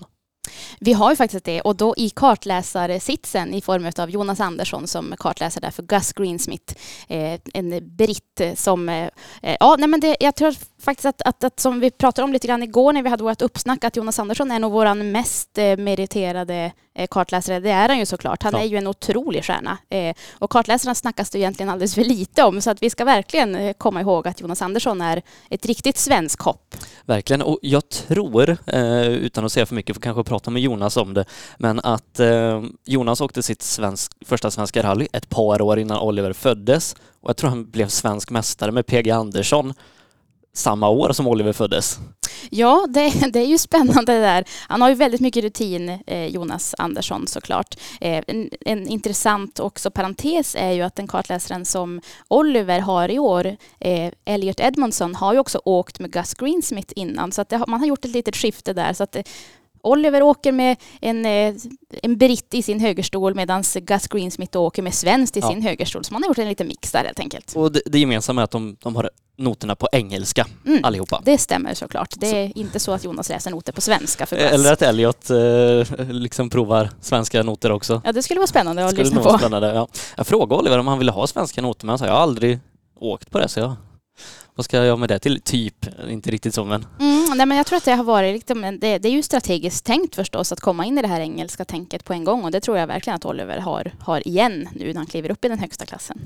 Vi 0.79 0.93
har 0.93 1.09
ju 1.09 1.15
faktiskt 1.15 1.45
det 1.45 1.61
och 1.61 1.75
då 1.75 1.93
i 1.97 2.09
kartläsarsitsen 2.09 3.53
i 3.53 3.61
form 3.61 3.91
av 3.97 4.09
Jonas 4.09 4.39
Andersson 4.39 4.87
som 4.87 5.15
kartläsare 5.19 5.61
där 5.61 5.71
för 5.71 5.83
Gus 5.83 6.13
Greensmith, 6.13 6.73
en 7.53 7.95
britt 7.95 8.41
som, 8.55 9.09
ja 9.59 9.75
nej 9.79 9.87
men 9.87 9.99
det, 9.99 10.17
jag 10.19 10.35
tror 10.35 10.55
faktiskt 10.81 11.05
att, 11.05 11.21
att, 11.21 11.43
att, 11.43 11.59
som 11.59 11.79
vi 11.79 11.91
pratade 11.91 12.23
om 12.23 12.33
lite 12.33 12.47
grann 12.47 12.63
igår 12.63 12.93
när 12.93 13.03
vi 13.03 13.09
hade 13.09 13.23
vårt 13.23 13.41
uppsnack, 13.41 13.83
att 13.83 13.95
Jonas 13.95 14.19
Andersson 14.19 14.51
är 14.51 14.59
nog 14.59 14.71
vår 14.71 14.93
mest 14.93 15.57
eh, 15.57 15.77
meriterade 15.77 16.71
eh, 16.95 17.07
kartläsare. 17.07 17.59
Det 17.59 17.69
är 17.69 17.89
han 17.89 17.99
ju 17.99 18.05
såklart. 18.05 18.43
Han 18.43 18.53
ja. 18.53 18.59
är 18.59 18.65
ju 18.65 18.77
en 18.77 18.87
otrolig 18.87 19.45
stjärna. 19.45 19.77
Eh, 19.89 20.15
och 20.39 20.49
kartläsarna 20.49 20.95
snackas 20.95 21.29
det 21.29 21.39
egentligen 21.39 21.69
alldeles 21.69 21.95
för 21.95 22.03
lite 22.03 22.43
om, 22.43 22.61
så 22.61 22.69
att 22.69 22.83
vi 22.83 22.89
ska 22.89 23.05
verkligen 23.05 23.73
komma 23.73 24.01
ihåg 24.01 24.27
att 24.27 24.41
Jonas 24.41 24.61
Andersson 24.61 25.01
är 25.01 25.21
ett 25.49 25.65
riktigt 25.65 25.97
svensk 25.97 26.41
hopp. 26.41 26.75
Verkligen, 27.05 27.41
och 27.41 27.59
jag 27.61 27.89
tror, 27.89 28.57
utan 29.07 29.45
att 29.45 29.51
säga 29.51 29.65
för 29.65 29.75
mycket, 29.75 29.95
för 29.95 30.01
kanske 30.01 30.23
prata 30.23 30.51
med 30.51 30.61
Jonas 30.61 30.97
om 30.97 31.13
det, 31.13 31.25
men 31.57 31.79
att 31.79 32.19
Jonas 32.85 33.21
åkte 33.21 33.43
sitt 33.43 33.61
svensk, 33.61 34.11
första 34.25 34.51
svenska 34.51 34.83
rally 34.83 35.07
ett 35.13 35.29
par 35.29 35.61
år 35.61 35.79
innan 35.79 35.97
Oliver 35.97 36.33
föddes 36.33 36.95
och 37.21 37.29
jag 37.29 37.37
tror 37.37 37.49
han 37.49 37.69
blev 37.69 37.87
svensk 37.87 38.29
mästare 38.29 38.71
med 38.71 38.85
PG 38.85 39.09
Andersson 39.09 39.73
samma 40.53 40.89
år 40.89 41.13
som 41.13 41.27
Oliver 41.27 41.53
föddes. 41.53 41.99
Ja, 42.49 42.85
det, 42.89 43.33
det, 43.33 43.39
är 43.39 43.45
ju 43.45 43.57
spännande 43.57 44.13
det 44.13 44.19
där. 44.19 44.45
Han 44.67 44.81
har 44.81 44.89
ju 44.89 44.95
väldigt 44.95 45.21
mycket 45.21 45.43
rutin, 45.43 45.89
eh, 46.07 46.25
Jonas 46.25 46.75
Andersson 46.77 47.27
såklart. 47.27 47.75
Eh, 48.01 48.23
en, 48.27 48.49
en, 48.65 48.87
intressant 48.87 49.59
också 49.59 49.91
parentes 49.91 50.55
är 50.55 50.71
ju 50.71 50.81
att 50.81 50.95
den 50.95 51.07
kartläsaren 51.07 51.65
som 51.65 52.01
Oliver 52.27 52.79
har 52.79 53.09
i 53.09 53.19
år, 53.19 53.57
eh, 53.79 54.11
Elliot 54.25 54.59
Edmondson, 54.59 55.15
har 55.15 55.33
ju 55.33 55.39
också 55.39 55.61
åkt 55.65 55.99
med 55.99 56.11
Gus 56.11 56.33
Greensmith 56.33 56.93
innan. 56.95 57.31
Så 57.31 57.41
att 57.41 57.49
det, 57.49 57.63
man 57.67 57.79
har 57.79 57.87
gjort 57.87 58.05
ett 58.05 58.11
litet 58.11 58.35
skifte 58.35 58.73
där. 58.73 58.93
Så 58.93 59.03
att 59.03 59.11
det, 59.11 59.23
Oliver 59.83 60.21
åker 60.21 60.51
med 60.51 60.77
en, 61.01 61.25
eh, 61.25 61.55
en 62.03 62.17
britt 62.17 62.53
i 62.53 62.61
sin 62.61 62.79
högerstol 62.79 63.35
medan 63.35 63.63
Gus 63.75 64.07
Greensmith 64.07 64.57
åker 64.57 64.81
med 64.81 64.93
svenskt 64.93 65.37
i 65.37 65.39
ja. 65.39 65.49
sin 65.49 65.61
högerstol. 65.61 66.03
Så 66.03 66.13
man 66.13 66.23
har 66.23 66.29
gjort 66.29 66.37
en 66.37 66.49
liten 66.49 66.67
mix 66.67 66.91
där 66.91 67.03
helt 67.03 67.19
enkelt. 67.19 67.55
Och 67.55 67.71
det, 67.71 67.81
det 67.85 67.99
gemensamma 67.99 68.41
är 68.41 68.43
att 68.43 68.51
de, 68.51 68.77
de 68.79 68.95
har 68.95 69.09
noterna 69.37 69.75
på 69.75 69.87
engelska 69.91 70.47
mm, 70.65 70.85
allihopa. 70.85 71.21
Det 71.25 71.37
stämmer 71.37 71.73
såklart. 71.73 72.13
Det 72.17 72.27
är 72.27 72.47
så. 72.47 72.59
inte 72.59 72.79
så 72.79 72.91
att 72.91 73.03
Jonas 73.03 73.29
läser 73.29 73.51
noter 73.51 73.73
på 73.73 73.81
svenska 73.81 74.25
för 74.25 74.35
Eller 74.35 74.73
att 74.73 74.81
Elliot 74.81 75.29
eh, 75.29 76.07
liksom 76.09 76.49
provar 76.49 76.89
svenska 77.01 77.43
noter 77.43 77.71
också. 77.71 78.01
Ja, 78.05 78.11
det 78.11 78.23
skulle 78.23 78.39
vara 78.39 78.47
spännande 78.47 78.85
att 78.85 78.97
lyssna 78.97 79.21
på. 79.21 79.37
Spännande, 79.37 79.67
ja. 79.67 79.87
Jag 80.17 80.27
frågade 80.27 80.61
Oliver 80.61 80.79
om 80.79 80.87
han 80.87 80.97
ville 80.97 81.11
ha 81.11 81.27
svenska 81.27 81.61
noter, 81.61 81.85
men 81.85 81.89
han 81.89 81.99
sa 81.99 82.05
jag 82.05 82.13
har 82.13 82.19
aldrig 82.19 82.59
åkt 82.99 83.31
på 83.31 83.39
det, 83.39 83.47
så 83.47 83.59
jag 83.59 83.75
vad 84.55 84.65
ska 84.65 84.77
jag 84.77 84.85
göra 84.85 84.97
med 84.97 85.09
det 85.09 85.19
till? 85.19 85.41
Typ, 85.41 85.85
inte 86.09 86.31
riktigt 86.31 86.53
så 86.53 86.65
men. 86.65 86.85
Mm, 86.99 87.37
nej 87.37 87.45
men 87.45 87.57
jag 87.57 87.65
tror 87.65 87.77
att 87.77 87.85
det 87.85 87.95
har 87.95 88.03
varit, 88.03 88.33
liksom, 88.33 88.61
det, 88.61 88.97
det 88.97 89.07
är 89.07 89.11
ju 89.11 89.23
strategiskt 89.23 89.85
tänkt 89.85 90.15
förstås 90.15 90.51
att 90.51 90.59
komma 90.59 90.85
in 90.85 90.97
i 90.97 91.01
det 91.01 91.07
här 91.07 91.21
engelska 91.21 91.65
tänket 91.65 92.05
på 92.05 92.13
en 92.13 92.23
gång 92.23 92.43
och 92.43 92.51
det 92.51 92.61
tror 92.61 92.77
jag 92.77 92.87
verkligen 92.87 93.15
att 93.15 93.25
Oliver 93.25 93.57
har, 93.57 93.91
har 93.99 94.27
igen 94.27 94.69
nu 94.75 94.87
när 94.87 94.95
han 94.95 95.05
kliver 95.05 95.31
upp 95.31 95.45
i 95.45 95.47
den 95.47 95.59
högsta 95.59 95.85
klassen. 95.85 96.21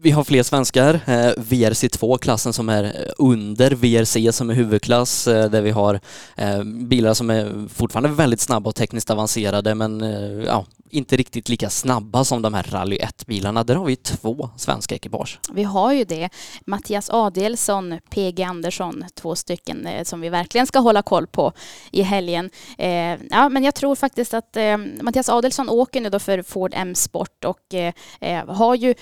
Vi 0.00 0.10
har 0.10 0.24
fler 0.24 0.42
svenskar. 0.42 0.94
Eh, 0.94 1.32
VRC2-klassen 1.36 2.52
som 2.52 2.68
är 2.68 3.12
under 3.18 3.70
VRC 3.70 4.32
som 4.32 4.50
är 4.50 4.54
huvudklass 4.54 5.28
eh, 5.28 5.50
där 5.50 5.62
vi 5.62 5.70
har 5.70 6.00
eh, 6.36 6.62
bilar 6.64 7.14
som 7.14 7.30
är 7.30 7.68
fortfarande 7.68 8.08
väldigt 8.08 8.40
snabba 8.40 8.68
och 8.68 8.74
tekniskt 8.74 9.10
avancerade 9.10 9.74
men 9.74 10.00
ja, 10.46 10.66
inte 10.90 11.16
riktigt 11.16 11.48
lika 11.48 11.70
snabba 11.70 12.24
som 12.24 12.42
de 12.42 12.54
här 12.54 12.62
Rally 12.62 12.98
1-bilarna. 12.98 13.64
Där 13.64 13.74
har 13.74 13.84
vi 13.84 13.96
två 13.96 14.50
svenska 14.56 14.94
ekipage. 14.94 15.40
Vi 15.52 15.62
har 15.62 15.92
ju 15.92 16.04
det. 16.04 16.28
Mattias 16.66 17.10
Adelsson, 17.10 17.98
PG 18.10 18.42
Andersson, 18.42 19.04
två 19.14 19.34
stycken 19.34 19.86
eh, 19.86 20.04
som 20.04 20.20
vi 20.20 20.28
verkligen 20.28 20.66
ska 20.66 20.78
hålla 20.78 21.02
koll 21.02 21.26
på 21.26 21.52
i 21.90 22.02
helgen. 22.02 22.50
Eh, 22.78 23.16
ja, 23.30 23.48
men 23.48 23.64
jag 23.64 23.74
tror 23.74 23.94
faktiskt 23.94 24.34
att 24.34 24.56
eh, 24.56 24.76
Mattias 25.02 25.28
Adelsson 25.28 25.68
åker 25.68 26.00
nu 26.00 26.10
då 26.10 26.18
för 26.18 26.42
Ford 26.42 26.72
M-sport 26.74 27.44
och 27.44 27.74
eh, 27.74 27.92
eh, 28.20 28.46
har 28.46 28.74
ju 28.74 28.94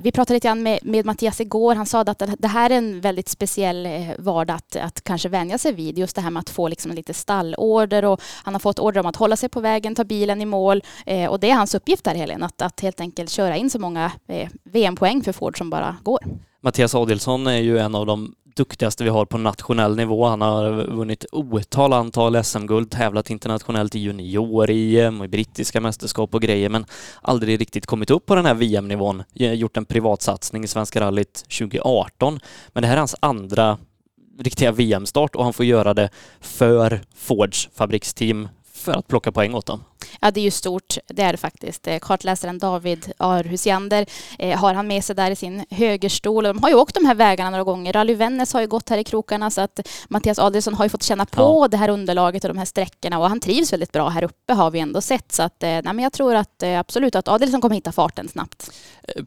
vi 0.00 0.12
pratade 0.12 0.34
lite 0.34 0.48
grann 0.48 0.62
med, 0.62 0.78
med 0.82 1.06
Mattias 1.06 1.40
igår. 1.40 1.74
Han 1.74 1.86
sa 1.86 2.00
att 2.00 2.22
det 2.38 2.48
här 2.48 2.70
är 2.70 2.74
en 2.74 3.00
väldigt 3.00 3.28
speciell 3.28 3.86
eh, 3.86 4.08
vardag 4.18 4.56
att, 4.56 4.76
att 4.76 5.04
kanske 5.04 5.28
vänja 5.28 5.58
sig 5.58 5.72
vid. 5.72 5.98
Just 5.98 6.16
det 6.16 6.22
här 6.22 6.30
med 6.30 6.40
att 6.40 6.50
få 6.50 6.68
liksom 6.68 6.92
lite 6.92 7.14
stallorder 7.14 8.04
och 8.04 8.20
han 8.44 8.54
har 8.54 8.58
fått 8.58 8.78
order 8.78 9.00
om 9.00 9.06
att 9.06 9.16
hålla 9.16 9.36
sig 9.36 9.48
på 9.48 9.60
vägen, 9.60 9.94
ta 9.94 10.04
bilen 10.04 10.40
i 10.40 10.44
mål. 10.44 10.82
Eh, 11.06 11.30
och 11.30 11.40
det 11.40 11.50
är 11.50 11.54
hans 11.54 11.74
uppgift 11.74 12.06
här 12.06 12.14
Helen, 12.14 12.42
att, 12.42 12.62
att 12.62 12.80
helt 12.80 13.00
enkelt 13.00 13.30
köra 13.30 13.56
in 13.56 13.70
så 13.70 13.78
många 13.78 14.12
eh, 14.26 14.48
VM-poäng 14.64 15.22
för 15.22 15.32
Ford 15.32 15.58
som 15.58 15.70
bara 15.70 15.96
går. 16.02 16.20
Mattias 16.64 16.94
Adelsson 16.94 17.46
är 17.46 17.58
ju 17.58 17.78
en 17.78 17.94
av 17.94 18.06
de 18.06 18.34
duktigaste 18.56 19.04
vi 19.04 19.10
har 19.10 19.24
på 19.24 19.38
nationell 19.38 19.96
nivå. 19.96 20.26
Han 20.26 20.40
har 20.40 20.72
vunnit 20.72 21.24
otal 21.32 21.92
antal 21.92 22.44
SM-guld, 22.44 22.90
tävlat 22.90 23.30
internationellt 23.30 23.94
i 23.94 23.98
junior-EM 23.98 25.20
och 25.20 25.24
i 25.24 25.28
brittiska 25.28 25.80
mästerskap 25.80 26.34
och 26.34 26.42
grejer, 26.42 26.68
men 26.68 26.86
aldrig 27.22 27.60
riktigt 27.60 27.86
kommit 27.86 28.10
upp 28.10 28.26
på 28.26 28.34
den 28.34 28.46
här 28.46 28.54
VM-nivån. 28.54 29.22
Gjort 29.34 29.76
en 29.76 29.84
privatsatsning 29.84 30.64
i 30.64 30.68
Svenska 30.68 31.00
rallyt 31.00 31.44
2018, 31.58 32.40
men 32.72 32.82
det 32.82 32.86
här 32.86 32.94
är 32.94 32.98
hans 32.98 33.16
andra 33.20 33.78
riktiga 34.38 34.72
VM-start 34.72 35.34
och 35.34 35.44
han 35.44 35.52
får 35.52 35.64
göra 35.64 35.94
det 35.94 36.10
för 36.40 37.00
Fords 37.14 37.68
fabriksteam 37.74 38.48
för 38.82 38.92
att 38.92 39.08
plocka 39.08 39.32
poäng 39.32 39.54
åt 39.54 39.66
dem. 39.66 39.84
Ja, 40.20 40.30
det 40.30 40.40
är 40.40 40.44
ju 40.44 40.50
stort. 40.50 40.96
Det 41.06 41.22
är 41.22 41.32
det 41.32 41.38
faktiskt. 41.38 41.86
Eh, 41.86 41.98
kartläsaren 41.98 42.58
David 42.58 43.12
Arhusiander 43.16 44.06
eh, 44.38 44.58
har 44.58 44.74
han 44.74 44.86
med 44.86 45.04
sig 45.04 45.16
där 45.16 45.30
i 45.30 45.36
sin 45.36 45.64
högerstol. 45.70 46.44
De 46.44 46.62
har 46.62 46.68
ju 46.68 46.74
åkt 46.74 46.94
de 46.94 47.04
här 47.04 47.14
vägarna 47.14 47.50
några 47.50 47.64
gånger. 47.64 47.92
Rally 47.92 48.14
Vännäs 48.14 48.52
har 48.52 48.60
ju 48.60 48.66
gått 48.66 48.88
här 48.88 48.98
i 48.98 49.04
krokarna 49.04 49.50
så 49.50 49.60
att 49.60 49.88
Mattias 50.08 50.38
Adelsson 50.38 50.74
har 50.74 50.84
ju 50.84 50.88
fått 50.88 51.02
känna 51.02 51.26
på 51.26 51.42
ja. 51.42 51.68
det 51.68 51.76
här 51.76 51.88
underlaget 51.88 52.44
och 52.44 52.48
de 52.48 52.58
här 52.58 52.64
sträckorna 52.64 53.18
och 53.18 53.28
han 53.28 53.40
trivs 53.40 53.72
väldigt 53.72 53.92
bra 53.92 54.08
här 54.08 54.24
uppe 54.24 54.52
har 54.52 54.70
vi 54.70 54.80
ändå 54.80 55.00
sett. 55.00 55.32
Så 55.32 55.42
att, 55.42 55.62
eh, 55.62 55.68
nej, 55.68 55.82
men 55.82 55.98
jag 55.98 56.12
tror 56.12 56.34
att 56.34 56.62
absolut 56.62 57.16
att 57.16 57.28
Adelsson 57.28 57.60
kommer 57.60 57.74
hitta 57.74 57.92
farten 57.92 58.28
snabbt. 58.28 58.70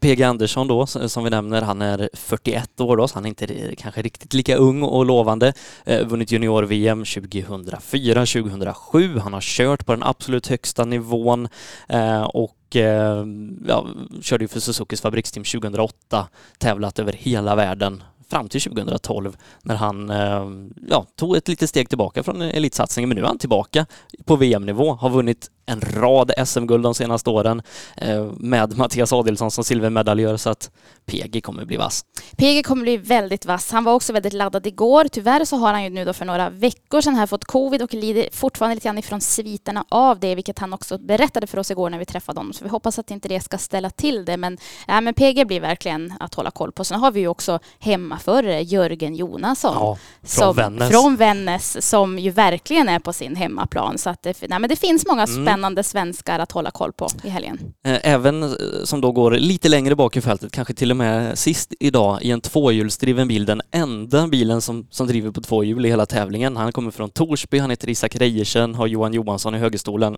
PG 0.00 0.22
Andersson 0.22 0.68
då, 0.68 0.86
som 0.86 1.24
vi 1.24 1.30
nämner, 1.30 1.62
han 1.62 1.82
är 1.82 2.08
41 2.14 2.80
år 2.80 2.96
då, 2.96 3.08
så 3.08 3.14
han 3.14 3.24
är 3.24 3.28
inte 3.28 3.76
kanske 3.76 4.02
riktigt 4.02 4.34
lika 4.34 4.56
ung 4.56 4.82
och 4.82 5.06
lovande. 5.06 5.52
Vunnit 6.04 6.32
junior-VM 6.32 7.04
2004, 7.04 8.26
2007. 8.26 9.18
Han 9.18 9.32
har 9.32 9.40
kört 9.46 9.86
på 9.86 9.92
den 9.92 10.02
absolut 10.02 10.46
högsta 10.46 10.84
nivån 10.84 11.48
eh, 11.88 12.22
och 12.22 12.76
eh, 12.76 13.24
ja, 13.66 13.86
körde 14.22 14.44
ju 14.44 14.48
för 14.48 14.60
Suzukis 14.60 15.00
fabriksteam 15.00 15.44
2008, 15.44 16.28
tävlat 16.58 16.98
över 16.98 17.12
hela 17.12 17.54
världen 17.54 18.02
fram 18.30 18.48
till 18.48 18.60
2012 18.60 19.36
när 19.62 19.74
han 19.74 20.10
eh, 20.10 20.46
ja, 20.88 21.06
tog 21.16 21.36
ett 21.36 21.48
litet 21.48 21.68
steg 21.70 21.88
tillbaka 21.88 22.22
från 22.22 22.42
elitsatsningen. 22.42 23.08
Men 23.08 23.16
nu 23.16 23.22
är 23.22 23.26
han 23.26 23.38
tillbaka 23.38 23.86
på 24.24 24.36
VM-nivå, 24.36 24.94
har 24.94 25.10
vunnit 25.10 25.50
en 25.66 25.80
rad 25.80 26.32
SM-guld 26.46 26.82
de 26.82 26.94
senaste 26.94 27.30
åren 27.30 27.62
eh, 27.96 28.24
med 28.36 28.76
Mattias 28.78 29.12
Adelsson 29.12 29.50
som 29.50 29.64
silvermedaljör 29.64 30.36
så 30.36 30.50
att 30.50 30.70
PG 31.06 31.44
kommer 31.44 31.64
bli 31.64 31.76
vass. 31.76 32.04
PG 32.36 32.66
kommer 32.66 32.82
bli 32.82 32.96
väldigt 32.96 33.46
vass. 33.46 33.72
Han 33.72 33.84
var 33.84 33.92
också 33.92 34.12
väldigt 34.12 34.32
laddad 34.32 34.66
igår. 34.66 35.08
Tyvärr 35.12 35.44
så 35.44 35.56
har 35.56 35.72
han 35.72 35.84
ju 35.84 35.90
nu 35.90 36.04
då 36.04 36.12
för 36.12 36.24
några 36.24 36.50
veckor 36.50 37.00
sedan 37.00 37.14
här 37.14 37.26
fått 37.26 37.44
covid 37.44 37.82
och 37.82 37.94
lider 37.94 38.28
fortfarande 38.32 38.74
lite 38.74 38.84
grann 38.84 38.98
ifrån 38.98 39.20
sviterna 39.20 39.84
av 39.88 40.20
det, 40.20 40.34
vilket 40.34 40.58
han 40.58 40.72
också 40.72 40.98
berättade 40.98 41.46
för 41.46 41.58
oss 41.58 41.70
igår 41.70 41.90
när 41.90 41.98
vi 41.98 42.04
träffade 42.04 42.40
honom. 42.40 42.52
Så 42.52 42.64
vi 42.64 42.70
hoppas 42.70 42.98
att 42.98 43.10
inte 43.10 43.28
det 43.28 43.40
ska 43.40 43.58
ställa 43.58 43.90
till 43.90 44.24
det. 44.24 44.36
Men, 44.36 44.58
ja, 44.86 45.00
men 45.00 45.14
PG 45.14 45.46
blir 45.46 45.60
verkligen 45.60 46.12
att 46.20 46.34
hålla 46.34 46.50
koll 46.50 46.72
på. 46.72 46.84
Sen 46.84 47.00
har 47.00 47.10
vi 47.10 47.20
ju 47.20 47.28
också 47.28 47.58
hemma 47.78 48.15
hemmaförare 48.16 48.62
Jörgen 48.62 49.14
Jonasson. 49.14 49.74
Ja, 49.74 49.98
från 50.22 50.54
som, 50.54 50.56
Vännäs. 50.56 50.90
Från 50.90 51.16
Vännäs 51.16 51.88
som 51.88 52.18
ju 52.18 52.30
verkligen 52.30 52.88
är 52.88 52.98
på 52.98 53.12
sin 53.12 53.36
hemmaplan. 53.36 53.98
Så 53.98 54.10
att 54.10 54.22
det, 54.22 54.48
nej, 54.48 54.58
men 54.58 54.70
det 54.70 54.76
finns 54.76 55.06
många 55.06 55.22
mm 55.22 55.46
spännande 55.46 55.82
svenskar 55.82 56.38
att 56.38 56.52
hålla 56.52 56.70
koll 56.70 56.92
på 56.92 57.08
i 57.22 57.28
helgen. 57.28 57.58
Eh, 57.86 57.98
även 58.02 58.42
eh, 58.42 58.48
som 58.84 59.00
då 59.00 59.12
går 59.12 59.30
lite 59.30 59.68
längre 59.68 59.96
bak 59.96 60.16
i 60.16 60.20
fältet, 60.20 60.52
kanske 60.52 60.74
till 60.74 60.90
och 60.90 60.96
med 60.96 61.38
sist 61.38 61.74
idag 61.80 62.22
i 62.22 62.30
en 62.30 62.40
tvåhjulsdriven 62.40 63.28
bil, 63.28 63.46
den 63.46 63.62
enda 63.70 64.26
bilen 64.26 64.60
som, 64.60 64.86
som 64.90 65.06
driver 65.06 65.30
på 65.30 65.40
två 65.40 65.64
hjul 65.64 65.86
i 65.86 65.88
hela 65.88 66.06
tävlingen. 66.06 66.56
Han 66.56 66.72
kommer 66.72 66.90
från 66.90 67.10
Torsby, 67.10 67.58
han 67.58 67.70
heter 67.70 67.88
Isak 67.88 68.16
Reiersen, 68.16 68.74
har 68.74 68.86
Johan 68.86 69.12
Johansson 69.12 69.54
i 69.54 69.58
högerstolen 69.58 70.16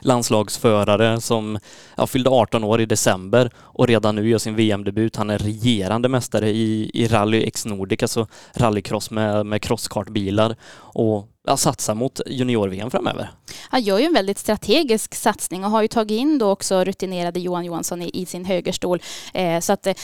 landslagsförare 0.00 1.20
som 1.20 1.58
ja, 1.96 2.06
fyllde 2.06 2.30
18 2.30 2.64
år 2.64 2.80
i 2.80 2.86
december 2.86 3.50
och 3.56 3.86
redan 3.88 4.16
nu 4.16 4.28
gör 4.28 4.38
sin 4.38 4.56
VM-debut. 4.56 5.16
Han 5.16 5.30
är 5.30 5.38
regerande 5.38 6.08
mästare 6.08 6.48
i, 6.50 6.90
i 6.94 7.08
Rally 7.08 7.44
X 7.44 7.66
Nordic, 7.66 8.02
alltså 8.02 8.26
rallycross 8.54 9.10
med, 9.10 9.46
med 9.46 9.62
crosskartbilar 9.62 10.56
och 10.72 11.28
ja, 11.46 11.56
satsar 11.56 11.94
mot 11.94 12.20
junior-VM 12.26 12.90
framöver. 12.90 13.30
Han 13.68 13.82
gör 13.82 13.98
ju 13.98 14.04
en 14.04 14.12
väldigt 14.12 14.38
strategisk 14.38 15.14
satsning 15.14 15.64
och 15.64 15.70
har 15.70 15.82
ju 15.82 15.88
tagit 15.88 16.20
in 16.20 16.38
då 16.38 16.50
också 16.50 16.84
rutinerade 16.84 17.40
Johan 17.40 17.64
Johansson 17.64 18.02
i, 18.02 18.10
i 18.14 18.26
sin 18.26 18.44
högerstol. 18.44 19.02
Eh, 19.34 19.60
så 19.60 19.72
att 19.72 19.86
eh, 19.86 19.94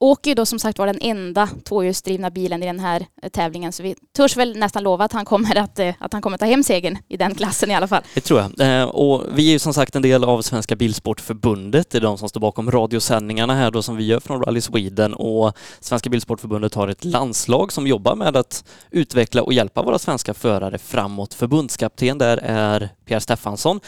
åker 0.00 0.30
ju 0.30 0.34
då 0.34 0.46
som 0.46 0.58
sagt 0.58 0.78
var 0.78 0.86
den 0.86 0.98
enda 1.00 1.48
tvåhjulsdrivna 1.64 2.30
bilen 2.30 2.62
i 2.62 2.66
den 2.66 2.80
här 2.80 3.06
eh, 3.22 3.28
tävlingen. 3.28 3.72
Så 3.72 3.82
vi 3.82 3.94
törs 4.16 4.36
väl 4.36 4.56
nästan 4.56 4.82
lova 4.82 5.04
att 5.04 5.12
han 5.12 5.24
kommer 5.24 5.56
att, 5.56 5.78
eh, 5.78 5.94
att 5.98 6.12
han 6.12 6.22
kommer 6.22 6.38
ta 6.38 6.44
hem 6.46 6.62
segern 6.62 6.98
i 7.08 7.16
den 7.16 7.34
klassen 7.34 7.70
i 7.70 7.74
alla 7.74 7.88
fall. 7.88 8.02
Det 8.14 8.20
tror 8.20 8.40
jag. 8.40 8.80
Eh, 8.80 8.88
och 8.88 9.24
vi 9.34 9.48
är 9.48 9.52
ju 9.52 9.58
som 9.58 9.74
sagt 9.74 9.96
en 9.96 10.02
del 10.02 10.24
av 10.24 10.42
Svenska 10.42 10.76
Bilsportförbundet. 10.76 11.90
Det 11.90 11.98
är 11.98 12.02
de 12.02 12.18
som 12.18 12.28
står 12.28 12.40
bakom 12.40 12.70
radiosändningarna 12.70 13.54
här 13.54 13.70
då 13.70 13.82
som 13.82 13.96
vi 13.96 14.04
gör 14.04 14.20
från 14.20 14.42
Rally 14.42 14.60
Sweden 14.60 15.14
och 15.14 15.56
Svenska 15.80 16.10
Bilsportförbundet 16.10 16.74
har 16.74 16.88
ett 16.88 17.04
landslag 17.04 17.72
som 17.72 17.86
jobbar 17.86 18.14
med 18.14 18.36
att 18.36 18.64
utveckla 18.90 19.42
och 19.42 19.52
hjälpa 19.52 19.82
våra 19.82 19.98
svenska 19.98 20.34
förare 20.34 20.78
framåt. 20.78 21.34
Förbundskapten 21.34 22.18
där 22.18 22.36
är 22.42 22.88
Pierre 23.04 23.20
Steffansson 23.20 23.80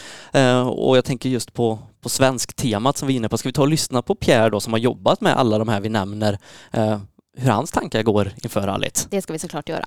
och 0.69 0.97
jag 0.97 1.05
tänker 1.05 1.29
just 1.29 1.53
på 1.53 1.79
på 2.03 2.09
svensk 2.09 2.53
temat 2.55 2.97
som 2.97 3.07
vi 3.07 3.13
är 3.13 3.17
inne 3.17 3.29
på. 3.29 3.37
Ska 3.37 3.49
vi 3.49 3.53
ta 3.53 3.61
och 3.61 3.67
lyssna 3.67 4.01
på 4.01 4.15
Pierre 4.15 4.49
då 4.49 4.59
som 4.59 4.73
har 4.73 4.79
jobbat 4.79 5.21
med 5.21 5.37
alla 5.37 5.57
de 5.57 5.67
här 5.67 5.81
vi 5.81 5.89
nämner, 5.89 6.37
eh, 6.71 6.99
hur 7.37 7.49
hans 7.49 7.71
tankar 7.71 8.03
går 8.03 8.31
inför 8.43 8.61
rallyt? 8.61 9.07
Det 9.11 9.21
ska 9.21 9.33
vi 9.33 9.39
såklart 9.39 9.69
göra. 9.69 9.85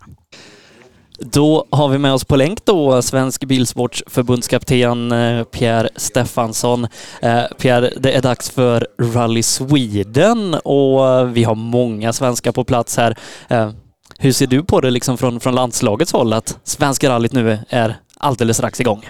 Då 1.18 1.66
har 1.70 1.88
vi 1.88 1.98
med 1.98 2.12
oss 2.12 2.24
på 2.24 2.36
länk 2.36 2.64
då 2.64 3.02
Svensk 3.02 3.44
Bilsports 3.44 4.02
eh, 4.16 5.44
Pierre 5.44 5.88
Stefansson. 5.96 6.86
Eh, 7.22 7.44
Pierre, 7.58 7.92
det 7.96 8.12
är 8.12 8.22
dags 8.22 8.50
för 8.50 8.88
Rally 8.98 9.42
Sweden 9.42 10.54
och 10.54 11.36
vi 11.36 11.44
har 11.44 11.54
många 11.54 12.12
svenskar 12.12 12.52
på 12.52 12.64
plats 12.64 12.96
här. 12.96 13.18
Eh, 13.48 13.70
hur 14.18 14.32
ser 14.32 14.46
du 14.46 14.62
på 14.62 14.80
det 14.80 14.90
liksom 14.90 15.18
från, 15.18 15.40
från 15.40 15.54
landslagets 15.54 16.12
håll 16.12 16.32
att 16.32 16.58
Svenska 16.64 17.10
rallyt 17.10 17.32
nu 17.32 17.58
är 17.68 17.96
alldeles 18.18 18.56
strax 18.56 18.80
igång? 18.80 19.04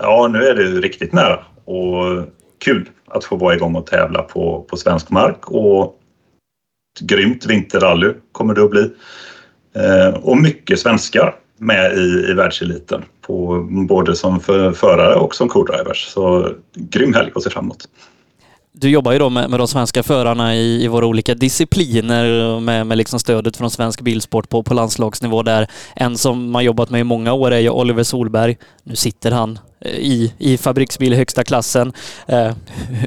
Ja, 0.00 0.28
nu 0.28 0.46
är 0.46 0.54
det 0.54 0.62
riktigt 0.62 1.12
nära 1.12 1.44
och 1.64 2.26
kul 2.58 2.88
att 3.06 3.24
få 3.24 3.36
vara 3.36 3.54
igång 3.54 3.76
och 3.76 3.86
tävla 3.86 4.22
på, 4.22 4.66
på 4.70 4.76
svensk 4.76 5.10
mark 5.10 5.50
och 5.50 6.00
ett 6.96 7.06
grymt 7.06 7.46
vinterrally 7.46 8.12
kommer 8.32 8.54
det 8.54 8.64
att 8.64 8.70
bli. 8.70 8.90
Eh, 9.74 10.14
och 10.14 10.36
mycket 10.36 10.78
svenskar 10.78 11.34
med 11.58 11.92
i, 11.92 12.30
i 12.30 12.32
världseliten, 12.32 13.04
på, 13.20 13.66
både 13.88 14.16
som 14.16 14.40
för, 14.40 14.72
förare 14.72 15.14
och 15.14 15.34
som 15.34 15.48
co-drivers. 15.48 16.06
Så 16.08 16.52
grym 16.74 17.14
helg 17.14 17.32
att 17.34 17.42
se 17.42 17.50
fram 17.50 17.64
emot. 17.64 17.88
Du 18.78 18.90
jobbar 18.90 19.12
ju 19.12 19.18
då 19.18 19.30
med, 19.30 19.50
med 19.50 19.60
de 19.60 19.68
svenska 19.68 20.02
förarna 20.02 20.56
i, 20.56 20.84
i 20.84 20.88
våra 20.88 21.06
olika 21.06 21.34
discipliner 21.34 22.60
med, 22.60 22.86
med 22.86 22.98
liksom 22.98 23.20
stödet 23.20 23.56
från 23.56 23.70
svensk 23.70 24.00
bilsport 24.00 24.48
på, 24.48 24.62
på 24.62 24.74
landslagsnivå 24.74 25.42
där. 25.42 25.66
En 25.96 26.18
som 26.18 26.50
man 26.50 26.64
jobbat 26.64 26.90
med 26.90 27.00
i 27.00 27.04
många 27.04 27.32
år 27.32 27.50
är 27.50 27.58
ju 27.58 27.70
Oliver 27.70 28.02
Solberg. 28.02 28.56
Nu 28.82 28.96
sitter 28.96 29.30
han 29.30 29.58
eh, 29.80 29.90
i, 29.90 30.34
i 30.38 30.58
fabriksbil 30.58 31.12
i 31.12 31.16
högsta 31.16 31.44
klassen. 31.44 31.92
Eh, 32.28 32.52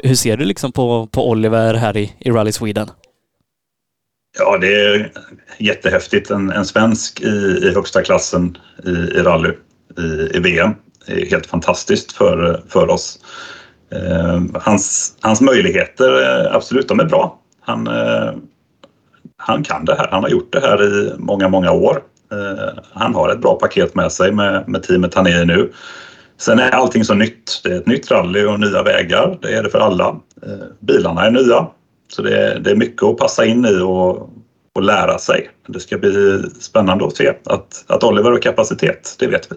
hur 0.03 0.15
ser 0.15 0.37
du 0.37 0.45
liksom 0.45 0.71
på, 0.71 1.07
på 1.07 1.29
Oliver 1.29 1.73
här 1.73 1.97
i, 1.97 2.13
i 2.19 2.31
Rally 2.31 2.51
Sweden? 2.51 2.89
Ja, 4.39 4.57
det 4.57 4.73
är 4.73 5.11
jättehäftigt. 5.57 6.29
En, 6.29 6.51
en 6.51 6.65
svensk 6.65 7.21
i, 7.21 7.59
i 7.63 7.71
högsta 7.75 8.01
klassen 8.01 8.57
i, 8.85 8.89
i 8.89 9.23
rally 9.23 9.51
i, 9.97 10.37
i 10.37 10.39
VM. 10.39 10.71
Det 11.07 11.21
är 11.21 11.25
helt 11.25 11.47
fantastiskt 11.47 12.11
för, 12.11 12.63
för 12.69 12.89
oss. 12.89 13.19
Eh, 13.91 14.41
hans, 14.53 15.13
hans 15.21 15.41
möjligheter, 15.41 16.21
eh, 16.21 16.55
absolut, 16.55 16.87
de 16.87 16.99
är 16.99 17.05
bra. 17.05 17.39
Han, 17.61 17.87
eh, 17.87 18.33
han 19.37 19.63
kan 19.63 19.85
det 19.85 19.95
här. 19.95 20.07
Han 20.11 20.23
har 20.23 20.29
gjort 20.29 20.53
det 20.53 20.59
här 20.59 20.83
i 20.83 21.13
många, 21.17 21.49
många 21.49 21.71
år. 21.71 22.03
Eh, 22.31 22.83
han 22.93 23.15
har 23.15 23.29
ett 23.29 23.41
bra 23.41 23.55
paket 23.55 23.95
med 23.95 24.11
sig 24.11 24.31
med, 24.31 24.67
med 24.67 24.83
teamet 24.83 25.13
han 25.13 25.27
är 25.27 25.41
i 25.41 25.45
nu. 25.45 25.71
Sen 26.37 26.59
är 26.59 26.71
allting 26.71 27.05
så 27.05 27.13
nytt. 27.13 27.61
Det 27.63 27.71
är 27.71 27.77
ett 27.77 27.87
nytt 27.87 28.11
rally 28.11 28.45
och 28.45 28.59
nya 28.59 28.83
vägar. 28.83 29.37
Det 29.41 29.53
är 29.55 29.63
det 29.63 29.69
för 29.69 29.79
alla. 29.79 30.07
Eh, 30.45 30.65
bilarna 30.79 31.25
är 31.25 31.31
nya. 31.31 31.67
Så 32.07 32.21
det 32.21 32.37
är, 32.37 32.59
det 32.59 32.71
är 32.71 32.75
mycket 32.75 33.03
att 33.03 33.17
passa 33.17 33.45
in 33.45 33.65
i 33.65 33.81
och, 33.81 34.29
och 34.75 34.83
lära 34.83 35.17
sig. 35.17 35.49
Det 35.67 35.79
ska 35.79 35.97
bli 35.97 36.43
spännande 36.59 37.05
att 37.05 37.17
se 37.17 37.33
att, 37.45 37.85
att 37.87 38.03
Oliver 38.03 38.31
har 38.31 38.39
kapacitet, 38.39 39.15
det 39.19 39.27
vet 39.27 39.51
vi. 39.51 39.55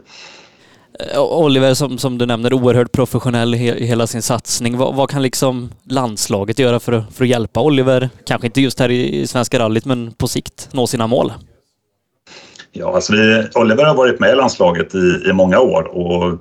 Eh, 0.99 1.23
Oliver, 1.23 1.75
som, 1.75 1.99
som 1.99 2.19
du 2.19 2.27
nämner, 2.27 2.53
oerhört 2.53 2.93
professionell 2.93 3.55
i 3.55 3.87
hela 3.87 4.07
sin 4.07 4.23
satsning. 4.23 4.79
Vad, 4.79 4.95
vad, 4.95 5.11
kan 5.11 5.23
liksom 5.23 5.71
landslaget 5.85 6.59
göra 6.59 6.81
för 6.81 6.93
att, 6.93 7.15
för 7.15 7.25
att 7.25 7.31
hjälpa 7.31 7.61
Oliver, 7.61 8.11
kanske 8.27 8.47
inte 8.47 8.61
just 8.61 8.81
här 8.81 8.91
i 8.91 9.27
Svenska 9.27 9.59
rallyt, 9.59 9.85
men 9.85 10.13
på 10.13 10.29
sikt 10.29 10.69
nå 10.73 10.87
sina 10.87 11.07
mål? 11.07 11.33
Ja, 12.73 12.95
alltså 12.95 13.13
vi, 13.13 13.47
Oliver 13.55 13.85
har 13.85 13.95
varit 13.95 14.21
med 14.21 14.33
i 14.33 14.37
landslaget 14.37 14.95
i, 14.95 15.23
i 15.29 15.33
många 15.33 15.61
år 15.61 15.83
och 15.83 16.39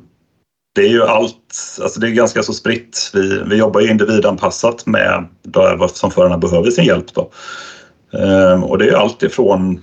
det 0.76 0.82
är 0.82 0.90
ju 0.90 1.04
allt, 1.04 1.56
alltså 1.82 2.00
det 2.00 2.08
är 2.08 2.12
ganska 2.12 2.44
så 2.44 2.54
spritt. 2.54 3.12
Vi, 3.14 3.42
vi 3.46 3.56
jobbar 3.56 3.82
ju 3.82 3.92
individanpassat 3.92 4.86
med 4.86 5.28
vad 5.78 5.92
som 5.92 6.12
förarna 6.12 6.38
behöver 6.38 6.72
sin 6.72 6.86
hjälp 6.86 7.14
då. 7.14 7.32
Ehm, 8.20 8.64
och 8.64 8.78
det 8.78 8.90
är 8.90 8.94
allt 8.94 9.24
ifrån 9.24 9.82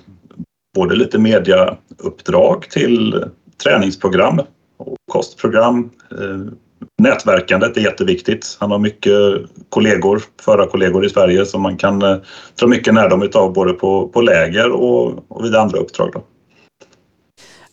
både 0.74 0.96
lite 0.96 1.18
mediauppdrag 1.18 2.70
till 2.70 3.24
träningsprogram 3.62 4.40
och 4.78 4.96
kostprogram, 5.12 5.90
eh, 6.10 6.52
nätverkandet 7.02 7.76
är 7.76 7.80
jätteviktigt. 7.80 8.56
Han 8.60 8.70
har 8.70 8.78
mycket 8.78 9.14
kollegor, 9.68 10.22
förarkollegor 10.42 11.06
i 11.06 11.10
Sverige 11.10 11.46
som 11.46 11.62
man 11.62 11.76
kan 11.76 12.02
eh, 12.02 12.16
dra 12.60 12.66
mycket 12.66 12.94
närdom 12.94 13.22
utav 13.22 13.52
både 13.52 13.72
på, 13.72 14.08
på 14.08 14.20
läger 14.20 14.70
och, 14.70 15.24
och 15.28 15.44
vid 15.44 15.54
andra 15.54 15.78
uppdrag. 15.78 16.10
Då. 16.12 16.22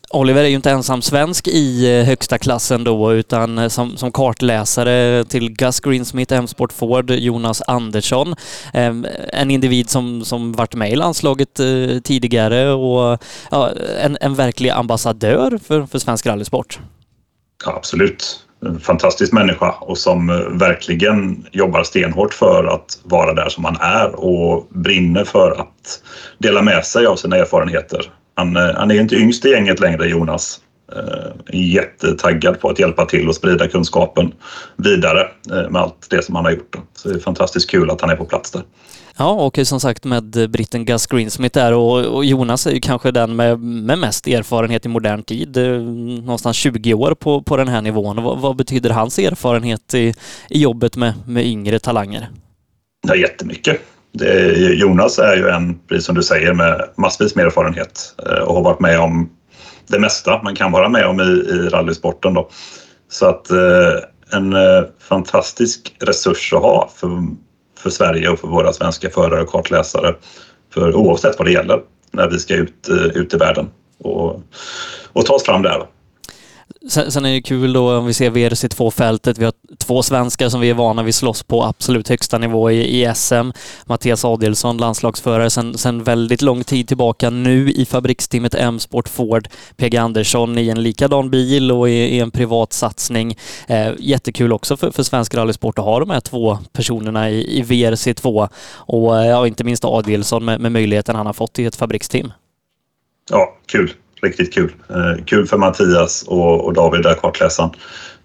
Oliver 0.09 0.43
är 0.43 0.47
ju 0.47 0.55
inte 0.55 0.71
ensam 0.71 1.01
svensk 1.01 1.47
i 1.47 1.99
eh, 1.99 2.05
högsta 2.05 2.37
klassen 2.37 2.83
då, 2.83 3.13
utan 3.13 3.69
som, 3.69 3.97
som 3.97 4.11
kartläsare 4.11 5.23
till 5.25 5.51
Gus 5.51 5.79
Greensmith, 5.79 6.33
M-Sport 6.33 6.73
Ford, 6.73 7.11
Jonas 7.11 7.61
Andersson. 7.67 8.35
Ehm, 8.73 9.07
en 9.33 9.51
individ 9.51 9.89
som, 9.89 10.25
som 10.25 10.51
varit 10.51 10.75
med 10.75 10.91
i 10.91 10.95
landslaget 10.95 11.59
tidigare 12.03 12.71
och 12.71 13.23
ja, 13.51 13.69
en, 13.99 14.17
en 14.21 14.35
verklig 14.35 14.69
ambassadör 14.69 15.59
för, 15.63 15.85
för 15.85 15.99
svensk 15.99 16.25
rallysport. 16.25 16.79
Ja, 17.65 17.73
absolut. 17.75 18.45
En 18.65 18.79
fantastisk 18.79 19.33
människa 19.33 19.71
och 19.71 19.97
som 19.97 20.29
eh, 20.29 20.35
verkligen 20.35 21.45
jobbar 21.51 21.83
stenhårt 21.83 22.33
för 22.33 22.65
att 22.65 22.99
vara 23.03 23.33
där 23.33 23.49
som 23.49 23.65
han 23.65 23.77
är 23.81 24.15
och 24.15 24.67
brinner 24.69 25.23
för 25.23 25.51
att 25.51 26.01
dela 26.37 26.61
med 26.61 26.85
sig 26.85 27.05
av 27.05 27.15
sina 27.15 27.37
erfarenheter 27.37 28.11
han, 28.35 28.55
eh, 28.55 28.75
han 28.75 28.91
är 28.91 29.01
inte 29.01 29.15
yngst 29.15 29.45
i 29.45 29.49
gänget 29.49 29.79
längre, 29.79 30.07
Jonas. 30.07 30.61
Eh, 30.95 31.59
jättetaggad 31.59 32.59
på 32.59 32.69
att 32.69 32.79
hjälpa 32.79 33.05
till 33.05 33.27
och 33.27 33.35
sprida 33.35 33.67
kunskapen 33.67 34.33
vidare 34.75 35.27
med 35.69 35.81
allt 35.81 36.07
det 36.09 36.25
som 36.25 36.35
han 36.35 36.45
har 36.45 36.51
gjort. 36.51 36.75
Så 36.93 37.09
det 37.09 37.15
är 37.15 37.19
fantastiskt 37.19 37.69
kul 37.69 37.91
att 37.91 38.01
han 38.01 38.09
är 38.09 38.15
på 38.15 38.25
plats 38.25 38.51
där. 38.51 38.61
Ja, 39.17 39.32
och 39.32 39.60
som 39.63 39.80
sagt 39.80 40.04
med 40.04 40.49
britten 40.49 40.86
Gus 40.86 41.08
Greensmith 41.08 41.60
där 41.60 41.73
och, 41.73 42.25
Jonas 42.25 42.67
är 42.67 42.71
ju 42.71 42.80
kanske 42.80 43.12
den 43.12 43.36
med, 43.36 43.60
med 43.60 43.99
mest 43.99 44.28
erfarenhet 44.28 44.86
i 44.86 44.89
modern 44.89 45.23
tid. 45.23 45.58
Eh, 45.58 45.82
någonstans 46.23 46.58
20 46.58 46.93
år 46.93 47.15
på, 47.15 47.41
på 47.41 47.58
den 47.58 47.67
här 47.67 47.82
nivån. 47.82 48.23
Vad, 48.23 48.39
vad 48.39 48.56
betyder 48.56 48.89
hans 48.89 49.19
erfarenhet 49.19 49.93
i, 49.93 50.13
i 50.49 50.62
jobbet 50.62 50.95
med, 50.95 51.13
med 51.28 51.45
yngre 51.45 51.80
talanger? 51.80 52.30
Ja, 53.08 53.15
jättemycket. 53.15 53.82
Det, 54.12 54.54
Jonas 54.73 55.19
är 55.19 55.36
ju 55.36 55.49
en, 55.49 55.80
precis 55.88 56.06
som 56.06 56.15
du 56.15 56.23
säger, 56.23 56.54
med 56.54 56.89
massvis 56.97 57.36
med 57.36 57.45
erfarenhet 57.45 58.15
eh, 58.30 58.43
och 58.43 58.56
har 58.56 58.63
varit 58.63 58.80
med 58.80 58.99
om 58.99 59.30
det 59.88 59.99
mesta 59.99 60.43
man 60.43 60.56
kan 60.56 60.71
vara 60.71 60.89
med 60.89 61.06
om 61.06 61.19
i, 61.19 61.23
i 61.23 61.69
rallysporten. 61.69 62.34
Då. 62.34 62.49
Så 63.10 63.25
att 63.25 63.51
eh, 63.51 64.38
en 64.38 64.56
fantastisk 64.99 65.95
resurs 65.99 66.54
att 66.54 66.62
ha 66.62 66.89
för, 66.95 67.08
för 67.86 67.89
Sverige 67.89 68.30
och 68.30 68.39
för 68.39 68.48
våra 68.48 68.74
svenska 68.74 69.10
förare 69.10 69.41
och 69.41 69.50
kartläsare. 69.50 70.15
För 70.74 70.95
oavsett 70.95 71.39
vad 71.39 71.48
det 71.48 71.52
gäller 71.52 71.82
när 72.12 72.30
vi 72.30 72.39
ska 72.39 72.56
ut, 72.56 72.89
eh, 72.89 73.21
ut 73.21 73.34
i 73.34 73.38
världen 73.38 73.69
och, 73.98 74.41
och 75.13 75.26
ta 75.26 75.34
oss 75.34 75.43
fram 75.43 75.62
där. 75.62 75.86
Sen, 76.89 77.12
sen, 77.12 77.25
är 77.25 77.34
det 77.34 77.41
kul 77.41 77.73
då 77.73 77.97
om 77.97 78.06
vi 78.06 78.13
ser 78.13 78.32
VRC2-fältet. 78.32 79.38
Vi 79.38 79.45
har 79.45 79.54
två 79.78 80.04
svenskar 80.04 80.49
som 80.49 80.62
vi 80.62 80.69
är 80.69 80.73
vana 80.73 81.04
vid 81.04 81.15
slåss 81.15 81.43
på 81.43 81.63
absolut 81.63 82.10
högsta 82.10 82.38
nivå 82.38 82.71
i, 82.71 83.01
i 83.01 83.13
SM. 83.15 83.51
Mattias 83.86 84.25
Adelsson, 84.25 84.78
landslagsförare 84.78 85.49
sen, 85.49 85.78
sen 85.78 86.04
väldigt 86.04 86.41
lång 86.41 86.63
tid 86.63 86.88
tillbaka. 86.88 87.30
Nu 87.30 87.71
i 87.71 87.86
fabriksteamet 87.86 88.56
M-Sport 88.56 89.10
Ford. 89.10 89.47
PG 89.75 89.95
Andersson 89.95 90.58
i 90.58 90.69
en 90.69 90.84
likadan 90.84 91.30
bil 91.30 91.71
och 91.71 91.89
i, 91.89 91.93
i 91.93 92.19
en 92.19 92.32
privat 92.32 92.73
satsning. 92.73 93.38
Eh, 93.67 93.93
jättekul 93.99 94.54
också 94.54 94.78
för, 94.78 94.91
för 94.91 95.04
svensk 95.04 95.34
rallysport 95.34 95.80
att 95.80 95.86
ha 95.86 95.99
de 95.99 96.10
här 96.10 96.19
två 96.19 96.58
personerna 96.73 97.30
i, 97.30 97.60
i 97.60 97.63
VRC2 97.63 98.49
och 98.75 99.19
eh, 99.19 99.28
ja, 99.28 99.47
inte 99.47 99.63
minst 99.63 99.86
Adelsson 99.86 100.45
med, 100.45 100.62
med 100.62 100.71
möjligheten 100.71 101.15
han 101.15 101.25
har 101.25 101.34
fått 101.34 101.60
i 101.60 101.65
ett 101.65 101.75
fabriksteam. 101.75 102.34
Ja, 103.30 103.58
kul 103.65 103.93
riktigt 104.21 104.54
kul. 104.54 104.73
Eh, 104.89 105.25
kul 105.25 105.47
för 105.47 105.58
Mattias 105.58 106.23
och, 106.28 106.65
och 106.65 106.73
David, 106.73 107.04
där 107.04 107.13
kartläsaren, 107.13 107.69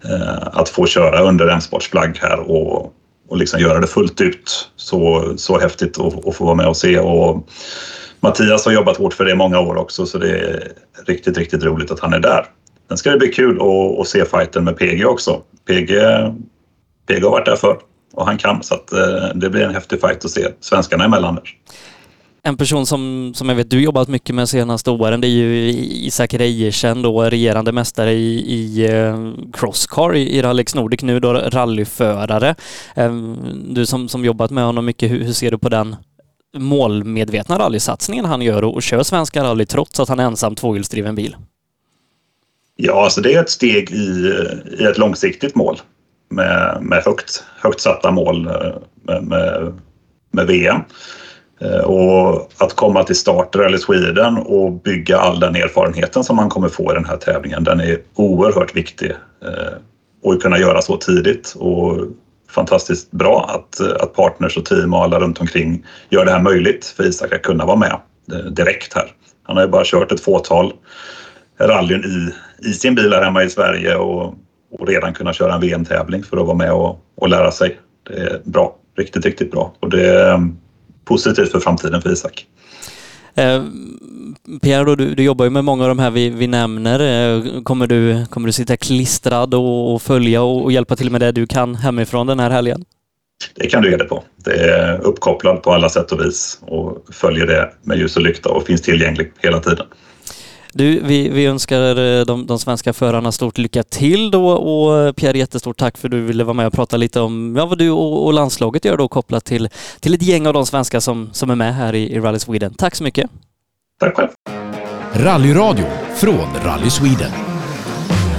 eh, 0.04 0.46
att 0.52 0.68
få 0.68 0.86
köra 0.86 1.20
under 1.20 1.48
M-sportsflagg 1.48 2.18
här 2.22 2.50
och, 2.50 2.92
och 3.28 3.36
liksom 3.36 3.60
göra 3.60 3.80
det 3.80 3.86
fullt 3.86 4.20
ut. 4.20 4.70
Så, 4.76 5.32
så 5.36 5.58
häftigt 5.58 5.98
att, 5.98 6.26
att 6.26 6.36
få 6.36 6.44
vara 6.44 6.54
med 6.54 6.66
och 6.66 6.76
se. 6.76 6.98
Och 6.98 7.48
Mattias 8.20 8.64
har 8.64 8.72
jobbat 8.72 8.96
hårt 8.96 9.14
för 9.14 9.24
det 9.24 9.30
i 9.30 9.36
många 9.36 9.60
år 9.60 9.76
också 9.76 10.06
så 10.06 10.18
det 10.18 10.38
är 10.38 10.72
riktigt, 11.06 11.38
riktigt 11.38 11.64
roligt 11.64 11.90
att 11.90 12.00
han 12.00 12.12
är 12.12 12.20
där. 12.20 12.46
Sen 12.88 12.96
ska 12.96 13.10
det 13.10 13.18
bli 13.18 13.28
kul 13.28 13.60
att, 13.60 14.00
att 14.00 14.08
se 14.08 14.24
fighten 14.24 14.64
med 14.64 14.78
PG 14.78 15.06
också. 15.06 15.40
PG, 15.68 15.88
PG 17.06 17.24
har 17.24 17.30
varit 17.30 17.46
där 17.46 17.56
för 17.56 17.76
och 18.12 18.26
han 18.26 18.38
kan 18.38 18.62
så 18.62 18.74
att 18.74 18.92
eh, 18.92 19.28
det 19.34 19.50
blir 19.50 19.62
en 19.62 19.74
häftig 19.74 20.00
fight 20.00 20.24
att 20.24 20.30
se 20.30 20.48
svenskarna 20.60 21.04
emellan. 21.04 21.34
Där. 21.34 21.44
En 22.42 22.56
person 22.56 22.86
som, 22.86 23.32
som 23.34 23.48
jag 23.48 23.56
vet 23.56 23.70
du 23.70 23.82
jobbat 23.82 24.08
mycket 24.08 24.34
med 24.34 24.42
de 24.42 24.46
senaste 24.46 24.90
åren 24.90 25.20
det 25.20 25.26
är 25.26 25.30
ju 25.30 25.68
Isak 26.06 26.34
Reiersen 26.34 27.02
då, 27.02 27.22
regerande 27.22 27.72
mästare 27.72 28.12
i, 28.12 28.54
i 28.54 28.86
eh, 28.90 29.32
Crosscar 29.52 30.16
i, 30.16 30.36
i 30.36 30.42
Rallyx 30.42 30.74
Nordic, 30.74 31.02
nu 31.02 31.20
då 31.20 31.32
rallyförare. 31.32 32.54
Ehm, 32.94 33.38
du 33.74 33.86
som, 33.86 34.08
som 34.08 34.24
jobbat 34.24 34.50
med 34.50 34.64
honom 34.64 34.84
mycket, 34.84 35.10
hur, 35.10 35.24
hur 35.24 35.32
ser 35.32 35.50
du 35.50 35.58
på 35.58 35.68
den 35.68 35.96
målmedvetna 36.56 37.58
rallysatsningen 37.58 38.24
han 38.24 38.42
gör 38.42 38.64
och, 38.64 38.74
och 38.74 38.82
kör 38.82 39.02
svenska 39.02 39.44
rally 39.44 39.66
trots 39.66 40.00
att 40.00 40.08
han 40.08 40.20
är 40.20 40.24
ensam 40.24 40.54
tvåhjulsdriven 40.54 41.14
bil? 41.14 41.36
Ja, 42.76 43.04
alltså 43.04 43.20
det 43.20 43.34
är 43.34 43.40
ett 43.40 43.50
steg 43.50 43.90
i, 43.90 44.34
i 44.80 44.84
ett 44.84 44.98
långsiktigt 44.98 45.54
mål 45.54 45.80
med, 46.30 46.78
med 46.82 47.02
högt, 47.04 47.44
högt 47.58 47.80
satta 47.80 48.10
mål 48.10 48.46
eh, 48.46 48.52
med, 49.02 49.22
med, 49.24 49.72
med 50.30 50.46
VM. 50.46 50.80
Eh, 51.60 51.80
och 51.80 52.52
att 52.58 52.74
komma 52.74 53.04
till 53.04 53.16
start 53.16 53.56
eller 53.56 53.78
Sweden 53.78 54.36
och 54.36 54.72
bygga 54.72 55.18
all 55.18 55.40
den 55.40 55.56
erfarenheten 55.56 56.24
som 56.24 56.36
man 56.36 56.48
kommer 56.48 56.68
få 56.68 56.92
i 56.92 56.94
den 56.94 57.04
här 57.04 57.16
tävlingen, 57.16 57.64
den 57.64 57.80
är 57.80 57.98
oerhört 58.14 58.76
viktig. 58.76 59.10
Eh, 59.44 59.72
och 60.22 60.42
kunna 60.42 60.58
göra 60.58 60.82
så 60.82 60.96
tidigt 60.96 61.54
och 61.58 61.96
fantastiskt 62.50 63.10
bra 63.10 63.50
att, 63.54 63.80
att 64.02 64.14
partners 64.14 64.56
och 64.56 64.64
team 64.64 64.94
och 64.94 65.02
alla 65.02 65.20
runt 65.20 65.40
omkring 65.40 65.86
gör 66.10 66.24
det 66.24 66.30
här 66.30 66.42
möjligt 66.42 66.86
för 66.86 67.04
Isak 67.04 67.32
att 67.32 67.42
kunna 67.42 67.66
vara 67.66 67.76
med 67.76 67.96
eh, 68.32 68.38
direkt 68.38 68.94
här. 68.94 69.12
Han 69.42 69.56
har 69.56 69.64
ju 69.64 69.70
bara 69.70 69.84
kört 69.84 70.12
ett 70.12 70.20
fåtal 70.20 70.72
rallyn 71.60 72.04
i, 72.04 72.34
i 72.68 72.72
sin 72.72 72.94
bil 72.94 73.12
här 73.12 73.22
hemma 73.22 73.42
i 73.42 73.50
Sverige 73.50 73.96
och, 73.96 74.34
och 74.78 74.88
redan 74.88 75.12
kunna 75.12 75.32
köra 75.32 75.54
en 75.54 75.60
VM-tävling 75.60 76.22
för 76.22 76.36
att 76.36 76.46
vara 76.46 76.56
med 76.56 76.72
och, 76.72 76.98
och 77.16 77.28
lära 77.28 77.50
sig. 77.50 77.80
Det 78.08 78.14
är 78.14 78.40
bra, 78.44 78.76
riktigt, 78.96 79.24
riktigt 79.24 79.50
bra. 79.50 79.74
Och 79.80 79.90
det, 79.90 80.40
positivt 81.10 81.52
för 81.52 81.60
framtiden 81.60 82.02
för 82.02 82.12
Isak. 82.12 82.46
Eh, 83.34 83.64
Pierre, 84.62 84.84
då, 84.84 84.94
du, 84.94 85.14
du, 85.14 85.22
jobbar 85.22 85.44
ju 85.44 85.50
med 85.50 85.64
många 85.64 85.82
av 85.82 85.88
de 85.88 85.98
här 85.98 86.10
vi, 86.10 86.30
vi 86.30 86.46
nämner. 86.46 87.00
Eh, 87.00 87.62
kommer, 87.62 87.86
du, 87.86 88.26
kommer 88.30 88.46
du 88.46 88.52
sitta 88.52 88.76
klistrad 88.76 89.54
och, 89.54 89.94
och 89.94 90.02
följa 90.02 90.42
och, 90.42 90.64
och, 90.64 90.72
hjälpa 90.72 90.96
till 90.96 91.10
med 91.10 91.20
det 91.20 91.32
du 91.32 91.46
kan 91.46 91.74
hemifrån 91.74 92.26
den 92.26 92.40
här 92.40 92.50
helgen? 92.50 92.84
Det 93.54 93.66
kan 93.66 93.82
du 93.82 93.90
ge 93.90 93.96
det 93.96 94.04
på. 94.04 94.24
Det 94.36 94.54
är 94.54 95.00
uppkopplad 95.00 95.62
på 95.62 95.72
alla 95.72 95.88
sätt 95.88 96.12
och 96.12 96.20
vis 96.20 96.58
och 96.62 97.04
följer 97.12 97.46
det 97.46 97.70
med 97.82 97.98
ljus 97.98 98.16
och 98.16 98.22
lykta 98.22 98.48
och 98.48 98.66
finns 98.66 98.82
tillgänglig 98.82 99.32
hela 99.38 99.60
tiden. 99.60 99.86
Du, 100.72 101.00
vi, 101.00 101.28
vi 101.28 101.46
önskar 101.46 101.98
eh, 101.98 102.24
de, 102.24 102.46
de, 102.46 102.58
svenska 102.58 102.92
förarna 102.92 103.32
stort 103.32 103.58
lycka 103.58 103.82
till 103.82 104.30
då 104.30 104.50
och 104.50 104.98
eh, 104.98 105.12
Pierre 105.12 105.38
jättestort 105.38 105.76
tack 105.76 105.98
för 105.98 106.08
att 106.08 106.12
du 106.12 106.20
ville 106.20 106.44
vara 106.44 106.54
med 106.54 106.66
och 106.66 106.72
prata 106.72 106.96
lite 106.96 107.20
om 107.20 107.56
ja, 107.56 107.66
vad 107.66 107.78
du 107.78 107.90
och, 107.90 108.26
och 108.26 108.32
landslaget 108.32 108.84
gör 108.84 108.96
då 108.96 109.08
kopplat 109.08 109.44
till, 109.44 109.68
till 110.00 110.14
ett 110.14 110.22
gäng 110.22 110.46
av 110.46 110.52
de 110.52 110.66
svenskar 110.66 111.00
som, 111.00 111.30
som 111.32 111.50
är 111.50 111.54
med 111.54 111.74
här 111.74 111.94
i, 111.94 112.12
i 112.12 112.20
Rally 112.20 112.38
Sweden. 112.38 112.74
Tack 112.74 112.94
så 112.94 113.04
mycket! 113.04 113.30
Tack 114.00 114.16
själv! 114.16 114.28
Rallyradio 115.14 115.86
från 116.14 116.48
Rally 116.64 116.90
Sweden. 116.90 117.49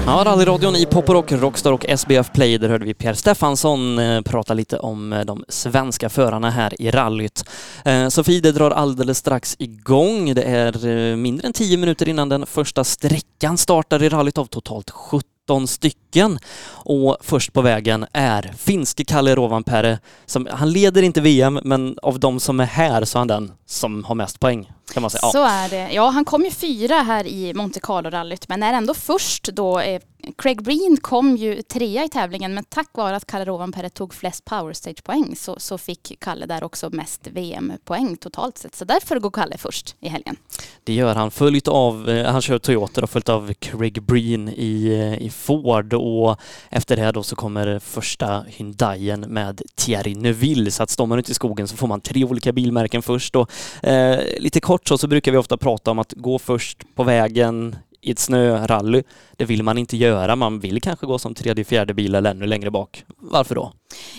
Ja, 0.06 0.24
rallyradion 0.26 0.76
i 0.76 0.86
Pop 0.86 1.10
Rock, 1.10 1.32
Rockstar 1.32 1.72
och 1.72 1.86
SBF 1.90 2.32
Play. 2.32 2.58
Där 2.58 2.70
hörde 2.70 2.86
vi 2.86 2.94
Pierre 2.94 3.16
Stefansson 3.16 4.00
eh, 4.00 4.22
prata 4.22 4.54
lite 4.54 4.80
om 4.80 5.14
eh, 5.14 5.26
de 5.26 5.44
svenska 5.48 6.10
förarna 6.10 6.50
här 6.50 6.82
i 6.82 6.92
rallyt. 6.92 7.50
Eh, 7.86 8.08
Sofie, 8.08 8.42
det 8.42 8.52
drar 8.52 8.72
alldeles 8.72 9.18
strax 9.18 9.56
igång. 9.60 10.34
Det 10.34 10.44
är 10.44 11.16
mindre 11.16 11.48
än 11.48 11.54
tio 11.54 11.78
minuter 11.78 12.10
innan 12.10 12.30
den 12.30 12.46
första 12.46 12.84
sträckan 12.84 13.58
startar 13.58 14.04
i 14.04 14.10
rallyt 14.10 14.38
av 14.38 14.46
totalt 14.46 14.90
17 14.90 15.31
stycken. 15.68 16.40
Och 16.68 17.18
först 17.22 17.54
på 17.54 17.62
vägen 17.62 18.06
är 18.14 18.54
finske 18.58 19.06
Kalle 19.06 19.36
Rovanperä. 19.36 20.00
Som, 20.26 20.48
han 20.52 20.72
leder 20.72 21.04
inte 21.04 21.22
VM, 21.22 21.60
men 21.64 21.98
av 22.02 22.20
de 22.20 22.40
som 22.40 22.60
är 22.60 22.66
här 22.66 23.06
så 23.06 23.18
är 23.18 23.20
han 23.20 23.28
den 23.28 23.52
som 23.66 24.04
har 24.04 24.16
mest 24.16 24.40
poäng. 24.40 24.72
Kan 24.94 25.02
man 25.02 25.10
säga. 25.10 25.32
Så 25.32 25.44
är 25.44 25.70
det. 25.70 25.90
Ja, 25.92 26.10
han 26.10 26.26
kom 26.26 26.44
ju 26.44 26.52
fyra 26.52 26.96
här 26.96 27.28
i 27.28 27.54
Monte 27.54 27.80
Carlo-rallyt, 27.80 28.46
men 28.48 28.64
är 28.64 28.74
ändå 28.74 28.94
först 28.94 29.44
då 29.44 29.80
eh, 29.80 30.02
Craig 30.38 30.64
Breen 30.64 30.98
kom 31.02 31.38
ju 31.38 31.62
trea 31.62 32.04
i 32.04 32.10
tävlingen 32.10 32.54
men 32.54 32.64
tack 32.64 32.90
vare 32.94 33.16
att 33.16 33.26
Kalle 33.26 33.46
Rovanperä 33.46 33.90
tog 33.90 34.14
flest 34.14 34.46
powerstage-poäng 34.46 35.36
så, 35.36 35.56
så 35.60 35.78
fick 35.78 36.20
Kalle 36.20 36.46
där 36.46 36.64
också 36.64 36.90
mest 36.90 37.28
VM-poäng 37.28 38.18
totalt 38.18 38.58
sett. 38.58 38.76
Så 38.76 38.86
därför 38.86 39.20
går 39.20 39.32
Kalle 39.32 39.58
först 39.58 39.96
i 40.00 40.10
helgen. 40.10 40.36
Det 40.84 40.94
gör 40.94 41.16
han, 41.16 41.32
följt 41.32 41.68
av, 41.68 42.10
eh, 42.10 42.32
han 42.32 42.42
kör 42.42 42.60
Toyota 42.60 43.02
och 43.02 43.10
följt 43.10 43.30
av 43.30 43.54
Craig 43.54 44.04
Breen 44.04 44.50
i, 44.50 44.88
eh, 44.88 45.26
i 45.26 45.30
Ford 45.30 45.94
och 45.94 46.40
efter 46.70 46.96
det 46.96 47.12
då 47.12 47.24
så 47.24 47.36
kommer 47.36 47.80
första 47.80 48.46
Hyundaien 48.48 49.20
med 49.20 49.62
Thierry 49.76 50.16
Neuville 50.16 50.72
så 50.72 50.84
att 50.84 50.90
står 50.90 51.06
man 51.06 51.20
ute 51.20 51.32
i 51.32 51.34
skogen 51.34 51.68
så 51.68 51.76
får 51.76 51.88
man 51.88 52.02
tre 52.02 52.24
olika 52.24 52.52
bilmärken 52.52 53.02
först 53.02 53.36
och 53.36 53.52
eh, 53.84 54.20
lite 54.40 54.60
kort 54.60 54.88
så, 54.88 54.98
så 54.98 55.08
brukar 55.08 55.32
vi 55.32 55.38
ofta 55.38 55.58
prata 55.58 55.92
om 55.92 56.00
att 56.00 56.14
gå 56.14 56.40
först 56.40 56.96
på 56.96 57.04
vägen 57.04 57.76
i 58.02 58.12
ett 58.12 58.20
snörally, 58.20 59.04
det 59.38 59.46
vill 59.46 59.64
man 59.64 59.78
inte 59.78 59.98
göra. 59.98 60.36
Man 60.36 60.60
vill 60.60 60.82
kanske 60.82 61.06
gå 61.06 61.20
som 61.20 61.36
tredje, 61.36 61.64
fjärde 61.64 61.94
bil 61.94 62.16
eller 62.16 62.32
ännu 62.32 62.46
längre 62.46 62.72
bak. 62.72 63.06
Varför 63.18 63.56
då? 63.56 63.74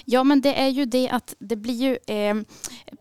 Ja, 0.05 0.25
men 0.25 0.41
det 0.41 0.55
är 0.55 0.69
ju 0.69 0.85
det 0.85 1.09
att 1.09 1.35
det 1.39 1.57
blir 1.57 1.75
ju... 1.75 2.17
Eh, 2.17 2.35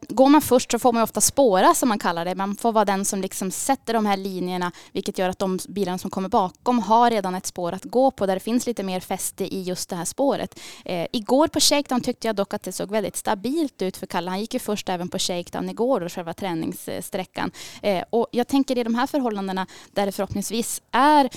går 0.10 0.30
man 0.30 0.42
först 0.42 0.72
så 0.72 0.80
får 0.80 0.94
man 0.94 1.04
ofta 1.04 1.22
spåra 1.22 1.74
som 1.74 1.90
man 1.90 2.00
kallar 2.00 2.26
det. 2.26 2.36
Man 2.36 2.56
får 2.56 2.72
vara 2.72 2.86
den 2.86 3.06
som 3.06 3.22
liksom 3.22 3.52
sätter 3.52 3.94
de 3.94 4.06
här 4.06 4.18
linjerna, 4.18 4.72
vilket 4.92 5.18
gör 5.18 5.30
att 5.30 5.40
de 5.40 5.60
bilarna 5.70 5.98
som 5.98 6.10
kommer 6.10 6.30
bakom 6.30 6.80
har 6.80 7.12
redan 7.12 7.36
ett 7.36 7.46
spår 7.46 7.74
att 7.74 7.84
gå 7.84 8.12
på 8.12 8.26
där 8.26 8.34
det 8.34 8.40
finns 8.40 8.68
lite 8.68 8.84
mer 8.84 9.00
fäste 9.00 9.56
i 9.56 9.62
just 9.62 9.90
det 9.90 9.96
här 9.96 10.06
spåret. 10.06 10.60
Eh, 10.86 11.08
igår 11.12 11.48
på 11.48 11.60
shakedown 11.60 12.02
tyckte 12.02 12.28
jag 12.28 12.36
dock 12.36 12.54
att 12.54 12.64
det 12.64 12.72
såg 12.72 12.92
väldigt 12.92 13.16
stabilt 13.16 13.82
ut 13.82 13.98
för 13.98 14.08
Kalle. 14.08 14.30
Han 14.30 14.40
gick 14.40 14.54
ju 14.54 14.60
först 14.60 14.90
även 14.90 15.10
på 15.10 15.20
shakedown 15.20 15.70
igår, 15.70 16.00
då, 16.00 16.10
själva 16.10 16.34
träningssträckan. 16.34 17.52
Eh, 17.82 18.04
och 18.10 18.28
jag 18.32 18.48
tänker 18.48 18.78
i 18.78 18.84
de 18.84 18.96
här 18.96 19.08
förhållandena 19.08 19.68
där 19.92 20.06
det 20.06 20.12
förhoppningsvis 20.12 20.71
är 20.92 21.30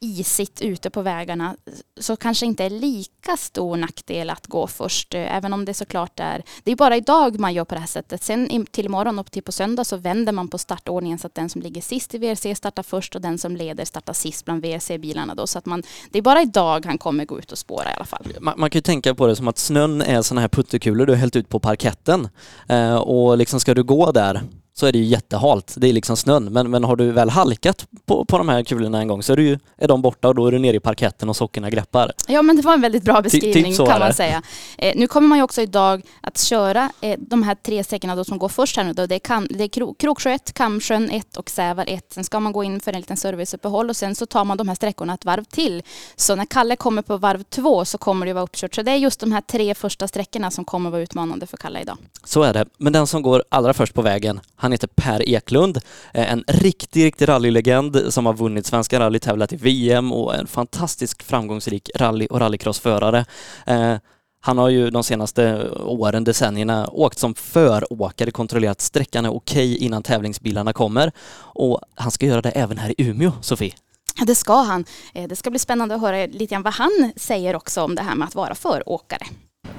isigt 0.00 0.60
ute 0.60 0.90
på 0.90 1.02
vägarna 1.02 1.56
så 2.00 2.16
kanske 2.16 2.46
inte 2.46 2.64
är 2.64 2.70
lika 2.70 3.36
stor 3.36 3.76
nackdel 3.76 4.30
att 4.30 4.46
gå 4.46 4.66
först, 4.66 5.14
eh, 5.14 5.36
även 5.36 5.52
om 5.52 5.64
det 5.64 5.74
såklart 5.74 6.20
är... 6.20 6.42
Det 6.64 6.72
är 6.72 6.76
bara 6.76 6.96
idag 6.96 7.40
man 7.40 7.54
gör 7.54 7.64
på 7.64 7.74
det 7.74 7.80
här 7.80 7.86
sättet. 7.86 8.22
Sen 8.22 8.66
till 8.70 8.86
imorgon 8.86 9.18
och 9.18 9.30
till 9.30 9.42
på 9.42 9.52
söndag 9.52 9.84
så 9.84 9.96
vänder 9.96 10.32
man 10.32 10.48
på 10.48 10.58
startordningen 10.58 11.18
så 11.18 11.26
att 11.26 11.34
den 11.34 11.48
som 11.48 11.62
ligger 11.62 11.80
sist 11.80 12.14
i 12.14 12.18
VRC 12.18 12.54
startar 12.54 12.82
först 12.82 13.14
och 13.14 13.20
den 13.20 13.38
som 13.38 13.56
leder 13.56 13.84
startar 13.84 14.12
sist 14.12 14.44
bland 14.44 14.62
VRC-bilarna 14.62 15.34
då. 15.34 15.46
Så 15.46 15.58
att 15.58 15.66
man, 15.66 15.82
det 16.10 16.18
är 16.18 16.22
bara 16.22 16.42
idag 16.42 16.86
han 16.86 16.98
kommer 16.98 17.24
gå 17.24 17.38
ut 17.38 17.52
och 17.52 17.58
spåra 17.58 17.90
i 17.90 17.94
alla 17.94 18.04
fall. 18.04 18.26
Man, 18.40 18.54
man 18.56 18.70
kan 18.70 18.78
ju 18.78 18.82
tänka 18.82 19.14
på 19.14 19.26
det 19.26 19.36
som 19.36 19.48
att 19.48 19.58
snön 19.58 20.02
är 20.02 20.22
sådana 20.22 20.40
här 20.40 20.48
puttekulor 20.48 21.06
du 21.06 21.12
har 21.12 21.18
hällt 21.18 21.36
ut 21.36 21.48
på 21.48 21.60
parketten. 21.60 22.28
Eh, 22.68 22.96
och 22.96 23.38
liksom 23.38 23.60
ska 23.60 23.74
du 23.74 23.82
gå 23.82 24.12
där 24.12 24.42
så 24.78 24.86
är 24.86 24.92
det 24.92 24.98
ju 24.98 25.04
jättehalt. 25.04 25.74
Det 25.76 25.88
är 25.88 25.92
liksom 25.92 26.16
snön. 26.16 26.44
Men, 26.44 26.70
men 26.70 26.84
har 26.84 26.96
du 26.96 27.10
väl 27.10 27.30
halkat 27.30 27.86
på, 28.06 28.24
på 28.24 28.38
de 28.38 28.48
här 28.48 28.64
kulorna 28.64 29.00
en 29.00 29.08
gång 29.08 29.22
så 29.22 29.32
är, 29.32 29.36
du 29.36 29.42
ju, 29.42 29.58
är 29.76 29.88
de 29.88 30.02
borta 30.02 30.28
och 30.28 30.34
då 30.34 30.46
är 30.46 30.52
du 30.52 30.58
nere 30.58 30.76
i 30.76 30.80
parketten 30.80 31.28
och 31.28 31.36
sockorna 31.36 31.70
greppar. 31.70 32.12
Ja 32.28 32.42
men 32.42 32.56
det 32.56 32.62
var 32.62 32.74
en 32.74 32.80
väldigt 32.80 33.02
bra 33.02 33.22
beskrivning 33.22 33.76
typ 33.76 33.86
kan 33.86 34.00
man 34.00 34.14
säga. 34.14 34.42
Eh, 34.78 34.92
nu 34.96 35.06
kommer 35.06 35.28
man 35.28 35.38
ju 35.38 35.44
också 35.44 35.62
idag 35.62 36.02
att 36.20 36.38
köra 36.38 36.90
eh, 37.00 37.18
de 37.18 37.42
här 37.42 37.54
tre 37.54 37.84
sträckorna 37.84 38.24
som 38.24 38.38
går 38.38 38.48
först 38.48 38.76
här 38.76 38.84
nu 38.84 38.92
då. 38.92 39.06
Det 39.06 39.14
är, 39.14 39.18
kan, 39.18 39.46
det 39.50 39.64
är 39.64 39.68
Kro, 39.68 39.94
Kroksjö 39.94 40.30
1, 40.30 40.52
Kamsjön 40.52 41.10
1 41.10 41.36
och 41.36 41.50
Sävar 41.50 41.84
1. 41.88 42.12
Sen 42.12 42.24
ska 42.24 42.40
man 42.40 42.52
gå 42.52 42.64
in 42.64 42.80
för 42.80 42.92
en 42.92 43.00
liten 43.00 43.16
serviceuppehåll 43.16 43.90
och 43.90 43.96
sen 43.96 44.14
så 44.14 44.26
tar 44.26 44.44
man 44.44 44.56
de 44.56 44.68
här 44.68 44.74
sträckorna 44.74 45.14
ett 45.14 45.24
varv 45.24 45.44
till. 45.44 45.82
Så 46.16 46.36
när 46.36 46.44
Kalle 46.44 46.76
kommer 46.76 47.02
på 47.02 47.16
varv 47.16 47.42
två 47.42 47.84
så 47.84 47.98
kommer 47.98 48.26
det 48.26 48.32
vara 48.32 48.44
uppkört. 48.44 48.74
Så 48.74 48.82
det 48.82 48.90
är 48.90 48.96
just 48.96 49.20
de 49.20 49.32
här 49.32 49.40
tre 49.40 49.74
första 49.74 50.08
sträckorna 50.08 50.50
som 50.50 50.64
kommer 50.64 50.90
vara 50.90 51.02
utmanande 51.02 51.46
för 51.46 51.56
Kalle 51.56 51.80
idag. 51.80 51.98
Så 52.24 52.42
är 52.42 52.52
det. 52.52 52.66
Men 52.78 52.92
den 52.92 53.06
som 53.06 53.22
går 53.22 53.44
allra 53.48 53.74
först 53.74 53.94
på 53.94 54.02
vägen, 54.02 54.40
han 54.66 54.72
heter 54.72 54.88
Per 54.88 55.28
Eklund. 55.28 55.76
Eh, 56.14 56.32
en 56.32 56.44
riktig, 56.48 57.04
riktig 57.04 57.28
rallylegend 57.28 58.02
som 58.08 58.26
har 58.26 58.34
vunnit 58.34 58.66
Svenska 58.66 59.00
rally, 59.00 59.18
tävlat 59.18 59.52
i 59.52 59.56
VM 59.56 60.12
och 60.12 60.34
en 60.34 60.46
fantastisk 60.46 61.22
framgångsrik 61.22 61.90
rally 61.94 62.26
och 62.26 62.40
rallycrossförare. 62.40 63.24
Eh, 63.66 63.96
han 64.40 64.58
har 64.58 64.68
ju 64.68 64.90
de 64.90 65.04
senaste 65.04 65.70
åren, 65.70 66.24
decennierna, 66.24 66.88
åkt 66.92 67.18
som 67.18 67.34
föråkare, 67.34 68.30
kontrollerat 68.30 68.80
sträckan 68.80 69.24
är 69.24 69.34
okej 69.34 69.76
innan 69.76 70.02
tävlingsbilarna 70.02 70.72
kommer. 70.72 71.12
Och 71.38 71.80
han 71.94 72.10
ska 72.10 72.26
göra 72.26 72.42
det 72.42 72.50
även 72.50 72.78
här 72.78 72.90
i 72.90 72.94
Umeå, 72.98 73.32
Sofie. 73.40 73.74
Ja, 74.18 74.24
det 74.24 74.34
ska 74.34 74.62
han. 74.62 74.84
Eh, 75.14 75.28
det 75.28 75.36
ska 75.36 75.50
bli 75.50 75.58
spännande 75.58 75.94
att 75.94 76.00
höra 76.00 76.26
lite 76.26 76.46
grann 76.46 76.62
vad 76.62 76.74
han 76.74 77.12
säger 77.16 77.56
också 77.56 77.82
om 77.82 77.94
det 77.94 78.02
här 78.02 78.14
med 78.14 78.28
att 78.28 78.34
vara 78.34 78.54
föråkare. 78.54 79.26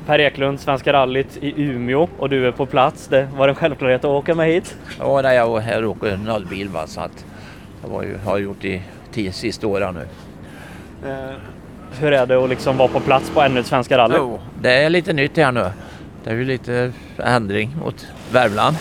Per 0.05 0.19
Eklund, 0.19 0.59
Svenska 0.59 0.93
rallyt 0.93 1.37
i 1.41 1.61
Umeå 1.61 2.07
och 2.17 2.29
du 2.29 2.47
är 2.47 2.51
på 2.51 2.65
plats. 2.65 3.07
Det 3.07 3.27
var 3.35 3.47
en 3.47 3.55
självklarhet 3.55 4.03
att 4.03 4.05
åka 4.05 4.35
med 4.35 4.47
hit? 4.47 4.77
Ja, 4.99 5.21
nej, 5.21 5.35
jag, 5.35 5.63
jag 5.69 5.89
åker 5.89 6.17
nollbil 6.17 6.69
va, 6.69 6.87
så 6.87 7.01
att 7.01 7.25
jag 7.91 8.03
ju, 8.03 8.17
har 8.25 8.37
gjort 8.37 8.57
det 8.61 8.81
tio 9.11 9.31
sista 9.31 9.67
åren 9.67 9.93
nu. 9.95 10.07
Eh, 11.09 11.35
hur 11.99 12.13
är 12.13 12.25
det 12.25 12.43
att 12.43 12.49
liksom 12.49 12.77
vara 12.77 12.87
på 12.87 12.99
plats 12.99 13.29
på 13.29 13.41
ännu 13.41 13.59
ett 13.59 13.65
Svenska 13.65 13.97
rally? 13.97 14.15
Jo, 14.17 14.39
det 14.61 14.71
är 14.71 14.89
lite 14.89 15.13
nytt 15.13 15.37
här 15.37 15.51
nu. 15.51 15.65
Det 16.23 16.29
är 16.29 16.35
ju 16.35 16.45
lite 16.45 16.91
ändring 17.17 17.75
mot 17.83 18.07
Värmland. 18.31 18.77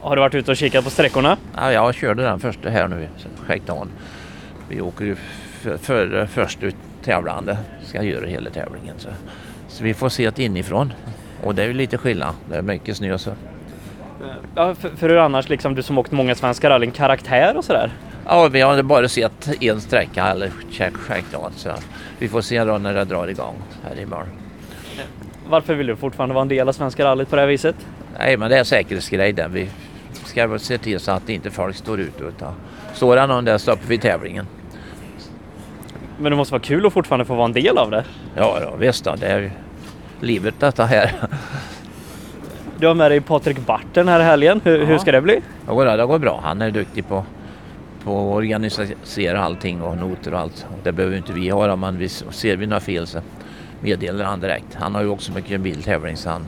Har 0.00 0.16
du 0.16 0.20
varit 0.20 0.34
ute 0.34 0.50
och 0.50 0.56
kikat 0.56 0.84
på 0.84 0.90
sträckorna? 0.90 1.36
Ja, 1.56 1.72
jag 1.72 1.94
körde 1.94 2.22
den 2.22 2.40
första 2.40 2.68
här 2.68 2.88
nu, 2.88 3.08
Shakedown. 3.46 3.88
Vi 4.68 4.80
åker 4.80 5.04
ju 5.04 5.16
för, 5.60 5.76
för 5.76 6.26
först 6.26 6.62
ut 6.62 6.76
tävlande, 7.04 7.58
ska 7.82 8.02
göra 8.02 8.26
hela 8.26 8.50
tävlingen. 8.50 8.94
Så. 8.98 9.08
Så 9.80 9.84
vi 9.84 9.94
får 9.94 10.08
se 10.08 10.30
det 10.30 10.42
inifrån. 10.42 10.92
Och 11.42 11.54
det 11.54 11.62
är 11.62 11.66
ju 11.66 11.72
lite 11.72 11.98
skillnad. 11.98 12.34
Det 12.50 12.56
är 12.56 12.62
mycket 12.62 12.96
snö 12.96 13.18
så. 13.18 13.30
Ja, 14.54 14.74
för, 14.74 14.88
för 14.88 15.08
hur 15.08 15.16
annars 15.16 15.48
liksom 15.48 15.74
du 15.74 15.82
som 15.82 15.98
åkt 15.98 16.12
många 16.12 16.34
svenska 16.34 16.70
rallyn, 16.70 16.90
karaktär 16.90 17.56
och 17.56 17.64
sådär? 17.64 17.90
Ja, 18.26 18.48
vi 18.48 18.60
har 18.60 18.82
bara 18.82 19.08
sett 19.08 19.62
en 19.62 19.80
sträcka 19.80 20.26
eller 20.26 20.50
då, 21.32 21.50
så 21.56 21.70
vi 22.18 22.28
får 22.28 22.40
se 22.40 22.64
då 22.64 22.78
när 22.78 22.94
det 22.94 23.04
drar 23.04 23.28
igång 23.28 23.54
här 23.84 24.00
imorgon. 24.00 24.28
Varför 25.48 25.74
vill 25.74 25.86
du 25.86 25.96
fortfarande 25.96 26.34
vara 26.34 26.42
en 26.42 26.48
del 26.48 26.68
av 26.68 26.72
Svenska 26.72 27.04
rallyt 27.04 27.30
på 27.30 27.36
det 27.36 27.42
här 27.42 27.48
viset? 27.48 27.76
Nej, 28.18 28.36
men 28.36 28.50
det 28.50 28.58
är 28.58 28.64
säkerhetsgrej 28.64 29.32
där. 29.32 29.48
Vi 29.48 29.68
ska 30.24 30.58
se 30.58 30.78
till 30.78 31.00
så 31.00 31.12
att 31.12 31.28
inte 31.28 31.50
folk 31.50 31.76
står 31.76 32.00
ute 32.00 32.24
utan 32.24 32.52
står 32.94 33.16
det 33.16 33.26
någon 33.26 33.44
där 33.44 33.58
stoppar 33.58 33.86
vi 33.86 33.98
tävlingen. 33.98 34.46
Men 36.18 36.32
det 36.32 36.36
måste 36.36 36.52
vara 36.52 36.62
kul 36.62 36.86
att 36.86 36.92
fortfarande 36.92 37.24
få 37.24 37.34
vara 37.34 37.44
en 37.44 37.52
del 37.52 37.78
av 37.78 37.90
det? 37.90 38.04
Ja, 38.36 38.58
ja 38.60 38.76
visst. 38.76 39.04
Då. 39.04 39.14
Det 39.14 39.26
är 39.26 39.52
livet 40.22 40.54
detta 40.58 40.84
här. 40.84 41.12
Du 42.78 42.86
har 42.86 42.94
med 42.94 43.10
dig 43.10 43.20
Patrik 43.20 43.58
Barten 43.66 44.08
här 44.08 44.20
i 44.20 44.22
helgen. 44.22 44.60
Hur, 44.64 44.78
ja. 44.78 44.84
hur 44.84 44.98
ska 44.98 45.12
det 45.12 45.20
bli? 45.20 45.40
Ja, 45.66 45.96
det 45.96 46.06
går 46.06 46.18
bra. 46.18 46.40
Han 46.44 46.62
är 46.62 46.70
duktig 46.70 47.08
på, 47.08 47.24
på 48.04 48.10
att 48.10 48.36
organisera 48.36 49.44
allting 49.44 49.82
och 49.82 49.96
noter 49.96 50.34
och 50.34 50.40
allt. 50.40 50.66
Det 50.82 50.92
behöver 50.92 51.16
inte 51.16 51.32
vi 51.32 51.48
ha 51.48 51.76
men 51.76 51.98
vi, 51.98 52.08
ser 52.08 52.56
vi 52.56 52.66
några 52.66 52.80
fel 52.80 53.06
så 53.06 53.20
meddelar 53.80 54.24
han 54.24 54.40
direkt. 54.40 54.74
Han 54.74 54.94
har 54.94 55.02
ju 55.02 55.08
också 55.08 55.32
mycket 55.32 55.60
biltävling 55.60 56.16
så 56.16 56.30
han, 56.30 56.46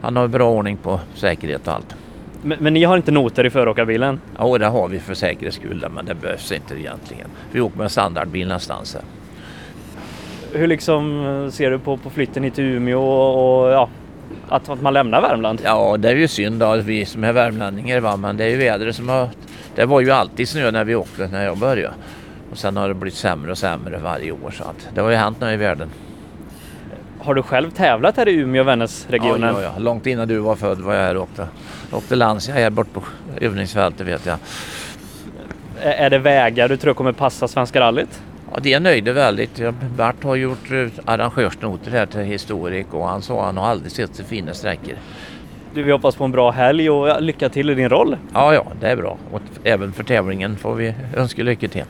han 0.00 0.16
har 0.16 0.28
bra 0.28 0.50
ordning 0.50 0.76
på 0.76 1.00
säkerhet 1.14 1.68
och 1.68 1.74
allt. 1.74 1.94
Men, 2.42 2.58
men, 2.60 2.74
ni 2.74 2.84
har 2.84 2.96
inte 2.96 3.12
noter 3.12 3.46
i 3.46 3.50
föråkarbilen? 3.50 4.20
Ja, 4.38 4.58
det 4.58 4.66
har 4.66 4.88
vi 4.88 4.98
för 4.98 5.14
säkerhets 5.14 5.56
skull, 5.56 5.86
men 5.90 6.04
det 6.04 6.14
behövs 6.14 6.52
inte 6.52 6.74
egentligen. 6.74 7.28
Vi 7.52 7.60
åker 7.60 7.78
med 7.78 7.90
standardbil 7.90 8.48
någonstans. 8.48 8.96
Hur 10.52 10.66
liksom 10.66 11.26
eh, 11.26 11.50
ser 11.50 11.70
du 11.70 11.78
på, 11.78 11.96
på 11.96 12.10
flytten 12.10 12.42
hit 12.42 12.54
till 12.54 12.64
Umeå 12.64 13.02
och, 13.02 13.64
och 13.64 13.72
ja, 13.72 13.88
att, 14.48 14.68
att 14.68 14.82
man 14.82 14.92
lämnar 14.92 15.20
Värmland? 15.20 15.60
Ja, 15.64 15.96
det 15.96 16.08
är 16.08 16.16
ju 16.16 16.28
synd 16.28 16.60
då, 16.60 16.76
vi 16.76 17.04
som 17.04 17.24
är 17.24 17.32
värmlänningar, 17.32 18.00
va? 18.00 18.16
men 18.16 18.36
det 18.36 18.44
är 18.44 18.48
ju 18.48 18.56
vädret 18.56 18.96
som 18.96 19.08
har... 19.08 19.28
Det 19.74 19.84
var 19.84 20.00
ju 20.00 20.10
alltid 20.10 20.48
snö 20.48 20.70
när 20.70 20.84
vi 20.84 20.94
åkte, 20.94 21.28
när 21.32 21.44
jag 21.44 21.58
började. 21.58 21.94
Och 22.50 22.58
sen 22.58 22.76
har 22.76 22.88
det 22.88 22.94
blivit 22.94 23.18
sämre 23.18 23.50
och 23.50 23.58
sämre 23.58 23.98
varje 23.98 24.32
år, 24.32 24.50
så 24.50 24.64
att 24.64 24.88
det 24.94 25.00
har 25.00 25.10
ju 25.10 25.16
hänt 25.16 25.40
något 25.40 25.52
i 25.52 25.56
världen. 25.56 25.88
Har 27.18 27.34
du 27.34 27.42
själv 27.42 27.70
tävlat 27.70 28.16
här 28.16 28.28
i 28.28 28.32
Umeå 28.32 28.62
och 28.62 28.68
Vännäsregionen? 28.68 29.54
Ja, 29.54 29.62
ja, 29.62 29.72
ja, 29.74 29.78
långt 29.78 30.06
innan 30.06 30.28
du 30.28 30.38
var 30.38 30.56
född 30.56 30.78
var 30.80 30.94
jag 30.94 31.02
här 31.02 31.16
och 31.16 31.22
åkte. 31.22 31.48
Jag 31.90 31.98
åkte 31.98 32.16
Lancia 32.16 32.54
här 32.54 32.70
bort 32.70 32.92
på 32.92 33.02
övningsfältet 33.40 34.06
vet 34.06 34.26
jag. 34.26 34.38
Är 35.82 36.10
det 36.10 36.18
vägar 36.18 36.68
du 36.68 36.76
tror 36.76 36.94
kommer 36.94 37.12
passa 37.12 37.48
Svenska 37.48 37.80
rallyt? 37.80 38.20
Ja, 38.52 38.58
det 38.62 38.72
är 38.72 38.80
nöjda 38.80 39.12
väldigt. 39.12 39.60
Bert 39.96 40.24
har 40.24 40.36
gjort 40.36 40.70
eh, 40.70 40.86
arrangörsnoter 41.04 41.90
här 41.90 42.06
till 42.06 42.20
Historik 42.20 42.94
och 42.94 43.08
han 43.08 43.22
sa 43.22 43.40
att 43.40 43.46
han 43.46 43.56
har 43.56 43.66
aldrig 43.66 43.92
sett 43.92 44.14
så 44.14 44.24
fina 44.24 44.54
sträckor. 44.54 44.94
Du, 45.74 45.82
vi 45.82 45.92
hoppas 45.92 46.16
på 46.16 46.24
en 46.24 46.32
bra 46.32 46.50
helg 46.50 46.90
och 46.90 47.22
lycka 47.22 47.48
till 47.48 47.70
i 47.70 47.74
din 47.74 47.88
roll. 47.88 48.16
Ja, 48.34 48.54
ja, 48.54 48.66
det 48.80 48.88
är 48.88 48.96
bra. 48.96 49.18
Och 49.32 49.40
även 49.64 49.92
för 49.92 50.04
tävlingen 50.04 50.56
får 50.56 50.74
vi 50.74 50.94
önska 51.16 51.42
lycka 51.42 51.68
till. 51.68 51.84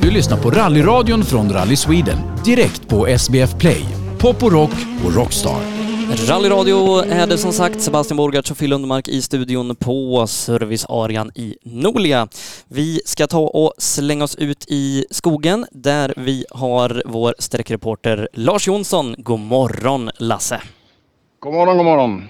Du 0.00 0.10
lyssnar 0.10 0.36
på 0.36 0.50
rallyradion 0.50 1.22
från 1.22 1.50
Rally 1.52 1.76
Sweden 1.76 2.18
direkt 2.44 2.88
på 2.88 3.06
SBF 3.06 3.58
Play, 3.58 3.84
Pop 4.18 4.42
och 4.42 4.52
Rock 4.52 4.72
och 5.04 5.14
Rockstar. 5.14 5.75
Rallyradio 6.10 6.98
är 6.98 7.26
det 7.26 7.38
som 7.38 7.52
sagt. 7.52 7.80
Sebastian 7.80 8.16
Borgart 8.16 8.50
och 8.50 8.58
Phil 8.58 8.70
Lundmark 8.70 9.08
i 9.08 9.22
studion 9.22 9.76
på 9.76 10.26
servicearean 10.26 11.30
i 11.34 11.56
Nolia. 11.62 12.28
Vi 12.68 13.00
ska 13.04 13.26
ta 13.26 13.40
och 13.40 13.72
slänga 13.78 14.24
oss 14.24 14.36
ut 14.36 14.64
i 14.68 15.04
skogen 15.10 15.66
där 15.72 16.14
vi 16.16 16.44
har 16.50 17.02
vår 17.06 17.34
sträckreporter 17.38 18.28
Lars 18.32 18.66
Jonsson. 18.66 19.14
God 19.18 19.40
morgon 19.40 20.10
Lasse! 20.18 20.60
God 21.40 21.54
morgon, 21.54 21.76
god 21.76 21.86
morgon! 21.86 22.28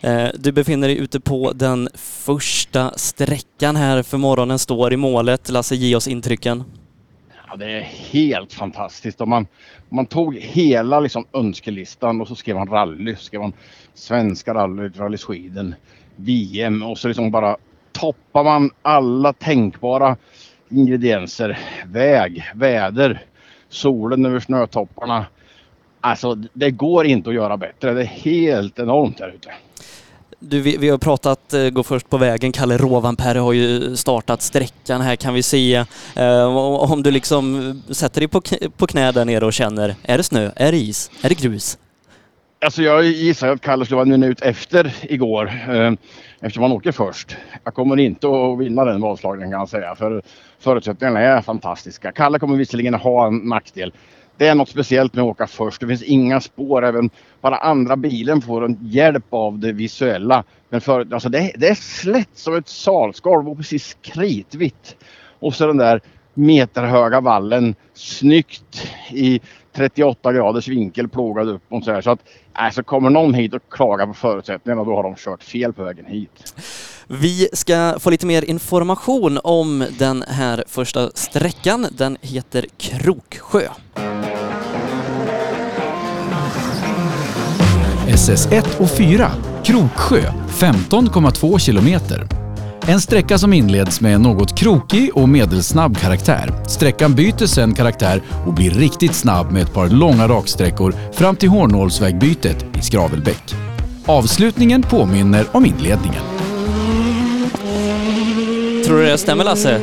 Eh, 0.00 0.28
du 0.38 0.52
befinner 0.52 0.88
dig 0.88 0.96
ute 0.96 1.20
på 1.20 1.52
den 1.52 1.88
första 1.94 2.92
sträckan 2.96 3.76
här 3.76 4.02
för 4.02 4.18
morgonen, 4.18 4.58
står 4.58 4.92
i 4.92 4.96
målet. 4.96 5.48
Lasse, 5.48 5.76
ge 5.76 5.96
oss 5.96 6.08
intrycken. 6.08 6.64
Ja, 7.50 7.56
det 7.56 7.70
är 7.70 7.80
helt 7.80 8.52
fantastiskt. 8.52 9.20
Om 9.20 9.28
man, 9.30 9.46
om 9.88 9.96
man 9.96 10.06
tog 10.06 10.36
hela 10.36 11.00
liksom, 11.00 11.24
önskelistan 11.32 12.20
och 12.20 12.28
så 12.28 12.34
skrev 12.34 12.56
man 12.56 12.68
rally, 12.68 13.16
så 13.16 13.22
skrev 13.22 13.40
man 13.40 13.52
Svenska 13.94 14.54
rallyt, 14.54 14.98
Rally 14.98 15.16
Sweden, 15.16 15.74
VM 16.16 16.82
och 16.82 16.98
så 16.98 17.08
liksom 17.08 17.30
bara 17.30 17.56
toppar 17.92 18.44
man 18.44 18.70
alla 18.82 19.32
tänkbara 19.32 20.16
ingredienser. 20.68 21.58
Väg, 21.86 22.44
väder, 22.54 23.22
solen 23.68 24.26
över 24.26 24.40
snötopparna. 24.40 25.26
Alltså 26.00 26.34
det 26.34 26.70
går 26.70 27.06
inte 27.06 27.30
att 27.30 27.36
göra 27.36 27.56
bättre. 27.56 27.92
Det 27.92 28.00
är 28.00 28.04
helt 28.04 28.78
enormt 28.78 29.20
här 29.20 29.28
ute. 29.28 29.50
Du, 30.40 30.60
vi, 30.60 30.76
vi 30.76 30.88
har 30.88 30.98
pratat 30.98 31.52
eh, 31.52 31.68
Gå 31.68 31.82
först 31.82 32.10
på 32.10 32.16
vägen. 32.18 32.52
Kalle 32.52 32.76
Rovanperä 32.76 33.38
har 33.38 33.52
ju 33.52 33.96
startat 33.96 34.42
sträckan 34.42 35.00
här 35.00 35.16
kan 35.16 35.34
vi 35.34 35.42
se. 35.42 35.84
Eh, 36.16 36.56
om 36.92 37.02
du 37.02 37.10
liksom 37.10 37.74
sätter 37.90 38.20
dig 38.20 38.28
på, 38.28 38.42
på 38.76 38.86
knä 38.86 39.12
där 39.12 39.24
nere 39.24 39.46
och 39.46 39.52
känner, 39.52 39.94
är 40.02 40.16
det 40.16 40.22
snö? 40.22 40.50
Är 40.56 40.72
det 40.72 40.78
is? 40.78 41.10
Är 41.22 41.28
det 41.28 41.34
grus? 41.34 41.78
Alltså 42.60 42.82
jag 42.82 43.04
gissar 43.04 43.48
att 43.48 43.60
Kalle 43.60 43.84
skulle 43.84 43.96
vara 43.96 44.02
en 44.02 44.20
minut 44.20 44.40
efter 44.42 44.94
igår 45.02 45.52
eh, 45.68 45.92
eftersom 46.40 46.62
han 46.62 46.72
åker 46.72 46.92
först. 46.92 47.36
Jag 47.64 47.74
kommer 47.74 47.96
inte 47.96 48.26
att 48.26 48.58
vinna 48.58 48.84
den 48.84 49.00
vadslagningen 49.00 49.50
kan 49.50 49.60
jag 49.60 49.68
säga 49.68 49.94
för 49.94 50.22
förutsättningarna 50.58 51.20
är 51.20 51.42
fantastiska. 51.42 52.12
Kalle 52.12 52.38
kommer 52.38 52.56
visserligen 52.56 52.94
ha 52.94 53.26
en 53.26 53.36
nackdel. 53.36 53.92
Det 54.38 54.48
är 54.48 54.54
något 54.54 54.68
speciellt 54.68 55.14
med 55.14 55.22
att 55.22 55.30
åka 55.30 55.46
först. 55.46 55.80
Det 55.80 55.86
finns 55.86 56.02
inga 56.02 56.40
spår. 56.40 56.84
Även 56.84 57.10
bara 57.40 57.56
andra 57.56 57.96
bilen 57.96 58.40
får 58.40 58.64
en 58.64 58.78
hjälp 58.82 59.24
av 59.30 59.58
det 59.58 59.72
visuella. 59.72 60.44
Men 60.68 60.80
för, 60.80 61.14
alltså 61.14 61.28
det, 61.28 61.52
det 61.56 61.68
är 61.68 61.74
slätt 61.74 62.30
som 62.34 62.56
ett 62.56 62.68
salsgolv 62.68 63.48
och 63.48 63.56
precis 63.56 63.96
kritvitt. 64.02 64.96
Och 65.38 65.54
så 65.54 65.66
den 65.66 65.76
där 65.76 66.00
meterhöga 66.34 67.20
vallen 67.20 67.74
snyggt 67.94 68.88
i 69.10 69.40
38 69.72 70.32
graders 70.32 70.68
vinkel 70.68 71.08
plågad 71.08 71.48
upp 71.48 71.62
och 71.68 71.84
så 71.84 71.92
här. 71.92 72.00
Så 72.00 72.10
att 72.10 72.20
alltså 72.52 72.82
kommer 72.82 73.10
någon 73.10 73.34
hit 73.34 73.54
och 73.54 73.62
klagar 73.70 74.06
på 74.06 74.14
förutsättningarna 74.14 74.84
då 74.84 74.96
har 74.96 75.02
de 75.02 75.14
kört 75.16 75.42
fel 75.42 75.72
på 75.72 75.84
vägen 75.84 76.06
hit. 76.06 76.54
Vi 77.10 77.48
ska 77.52 77.94
få 77.98 78.10
lite 78.10 78.26
mer 78.26 78.44
information 78.44 79.38
om 79.44 79.86
den 79.98 80.24
här 80.28 80.64
första 80.68 81.10
sträckan. 81.14 81.86
Den 81.90 82.16
heter 82.20 82.66
Kroksjö. 82.78 83.68
SS1 88.08 88.80
och 88.80 88.90
4, 88.90 89.30
Kroksjö, 89.64 90.32
15,2 90.48 91.58
kilometer. 91.58 92.26
En 92.86 93.00
sträcka 93.00 93.38
som 93.38 93.52
inleds 93.52 94.00
med 94.00 94.20
något 94.20 94.58
krokig 94.58 95.10
och 95.14 95.28
medelsnabb 95.28 95.98
karaktär. 95.98 96.64
Sträckan 96.66 97.14
byter 97.14 97.46
sen 97.46 97.74
karaktär 97.74 98.22
och 98.46 98.54
blir 98.54 98.70
riktigt 98.70 99.14
snabb 99.14 99.52
med 99.52 99.62
ett 99.62 99.74
par 99.74 99.88
långa 99.88 100.28
raksträckor 100.28 100.94
fram 101.12 101.36
till 101.36 101.48
Hornålsvägbytet 101.48 102.76
i 102.78 102.82
Skravelbäck. 102.82 103.54
Avslutningen 104.06 104.82
påminner 104.82 105.46
om 105.52 105.66
inledningen. 105.66 106.22
Tror 108.88 108.98
du 108.98 109.06
det 109.06 109.18
stämmer 109.18 109.44
Lasse? 109.44 109.80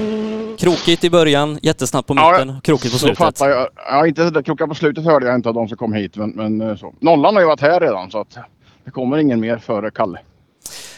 Krokigt 0.57 1.03
i 1.03 1.09
början, 1.09 1.59
jättesnabbt 1.61 2.07
på 2.07 2.13
mitten, 2.13 2.47
ja, 2.47 2.59
krokigt 2.63 2.93
på 2.93 2.99
slutet. 2.99 3.17
Fattar 3.17 3.49
jag. 3.49 3.67
Ja, 3.75 4.07
inte 4.07 4.29
det 4.29 4.43
krokiga 4.43 4.67
på 4.67 4.75
slutet 4.75 5.05
hörde 5.05 5.25
jag 5.25 5.35
inte 5.35 5.49
av 5.49 5.55
de 5.55 5.67
som 5.67 5.77
kom 5.77 5.93
hit. 5.93 6.17
Men, 6.17 6.29
men 6.29 6.61
eh, 6.61 6.75
så. 6.75 6.93
Nollan 6.99 7.35
har 7.35 7.41
ju 7.41 7.47
varit 7.47 7.61
här 7.61 7.79
redan 7.79 8.11
så 8.11 8.19
att 8.21 8.37
det 8.85 8.91
kommer 8.91 9.17
ingen 9.17 9.39
mer 9.39 9.57
före 9.57 9.91
Kalle. 9.91 10.19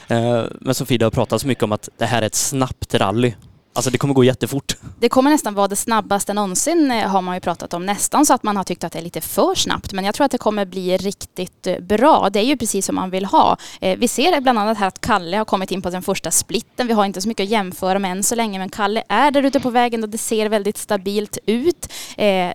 Eh, 0.08 0.44
men 0.62 0.76
Sofie, 0.76 0.98
det 0.98 1.06
har 1.06 1.12
pratats 1.12 1.46
mycket 1.46 1.64
om 1.64 1.72
att 1.72 1.90
det 1.98 2.06
här 2.06 2.22
är 2.22 2.26
ett 2.26 2.36
snabbt 2.36 2.96
rally. 2.96 3.34
Alltså 3.78 3.92
det 3.92 3.98
kommer 3.98 4.14
gå 4.14 4.24
jättefort. 4.24 4.78
Det 5.00 5.10
kommer 5.10 5.32
nästan 5.32 5.54
vara 5.54 5.68
det 5.68 5.76
snabbaste 5.76 6.34
någonsin 6.34 6.92
eh, 6.92 7.10
har 7.10 7.22
man 7.22 7.36
ju 7.36 7.42
pratat 7.42 7.74
om. 7.74 7.86
Nästan 7.86 8.26
så 8.26 8.34
att 8.34 8.44
man 8.44 8.58
har 8.58 8.64
tyckt 8.64 8.84
att 8.84 8.94
det 8.94 9.00
är 9.00 9.04
lite 9.04 9.22
för 9.22 9.56
snabbt. 9.56 9.94
Men 9.94 10.06
jag 10.06 10.16
tror 10.16 10.26
att 10.26 10.32
det 10.32 10.38
kommer 10.38 10.66
bli 10.66 10.98
riktigt 10.98 11.68
eh, 11.68 11.80
bra. 11.80 12.30
Det 12.30 12.40
är 12.40 12.44
ju 12.44 12.58
precis 12.58 12.86
som 12.86 12.96
man 12.96 13.10
vill 13.10 13.26
ha. 13.26 13.58
Vi 13.80 14.08
ser 14.08 14.42
bland 14.42 14.60
annat 14.60 14.78
här 14.78 14.88
att 14.88 15.02
Kalle 15.02 15.38
har 15.38 15.46
kommit 15.46 15.72
in 15.72 15.82
på 15.82 15.90
den 15.90 16.02
första 16.02 16.32
splitten. 16.32 16.88
Vi 16.88 16.94
har 16.94 17.06
inte 17.06 17.22
så 17.22 17.28
mycket 17.28 17.44
att 17.44 17.50
jämföra 17.50 18.00
med 18.00 18.12
än 18.12 18.24
så 18.24 18.36
länge. 18.36 18.60
Men 18.60 18.70
Kalle 18.70 19.04
är 19.10 19.32
där 19.32 19.44
ute 19.44 19.60
på 19.60 19.70
vägen 19.70 20.04
och 20.04 20.10
det 20.10 20.18
ser 20.18 20.50
väldigt 20.50 20.78
stabilt 20.78 21.38
ut. 21.46 21.94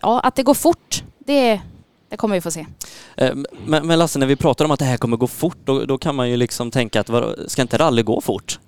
Ja, 0.03 0.21
att 0.21 0.35
det 0.35 0.43
går 0.43 0.55
fort, 0.55 1.03
det 1.19 1.61
det 2.13 2.17
kommer 2.17 2.35
vi 2.35 2.41
få 2.41 2.51
se. 2.51 2.67
Eh, 3.17 3.35
men, 3.65 3.87
men 3.87 3.99
Lasse, 3.99 4.19
när 4.19 4.27
vi 4.27 4.37
pratar 4.37 4.65
om 4.65 4.71
att 4.71 4.79
det 4.79 4.85
här 4.85 4.97
kommer 4.97 5.17
gå 5.17 5.27
fort, 5.27 5.59
då, 5.65 5.85
då 5.85 5.99
kan 5.99 6.15
man 6.15 6.31
ju 6.31 6.37
liksom 6.37 6.71
tänka 6.71 7.01
att 7.01 7.11
ska 7.47 7.63
inte 7.63 7.79
rally 7.79 8.03
gå 8.03 8.21
fort? 8.21 8.59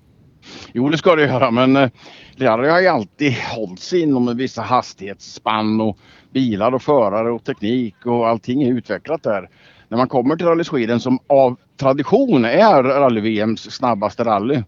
Jo, 0.77 0.89
det 0.89 0.99
ska 0.99 1.17
det 1.17 1.23
göra, 1.23 1.51
men 1.51 1.77
eh, 1.77 1.91
rally 2.37 2.69
har 2.69 2.81
ju 2.81 2.87
alltid 2.87 3.33
hållit 3.33 3.81
sig 3.81 4.01
inom 4.01 4.37
vissa 4.37 4.63
hastighetsspann 4.63 5.81
och 5.81 5.99
bilar 6.33 6.75
och 6.75 6.83
förare 6.83 7.31
och 7.31 7.45
teknik 7.45 7.95
och 8.07 8.29
allting 8.29 8.63
är 8.63 8.73
utvecklat 8.73 9.23
där. 9.23 9.49
När 9.89 9.99
man 9.99 10.09
kommer 10.09 10.37
till 10.37 10.47
Rally 10.47 10.65
Sweden 10.65 11.01
som 11.01 11.19
av 11.27 11.57
tradition 11.77 12.45
är 12.45 12.83
rally-VMs 12.83 13.71
snabbaste 13.71 14.25
rally 14.25 14.63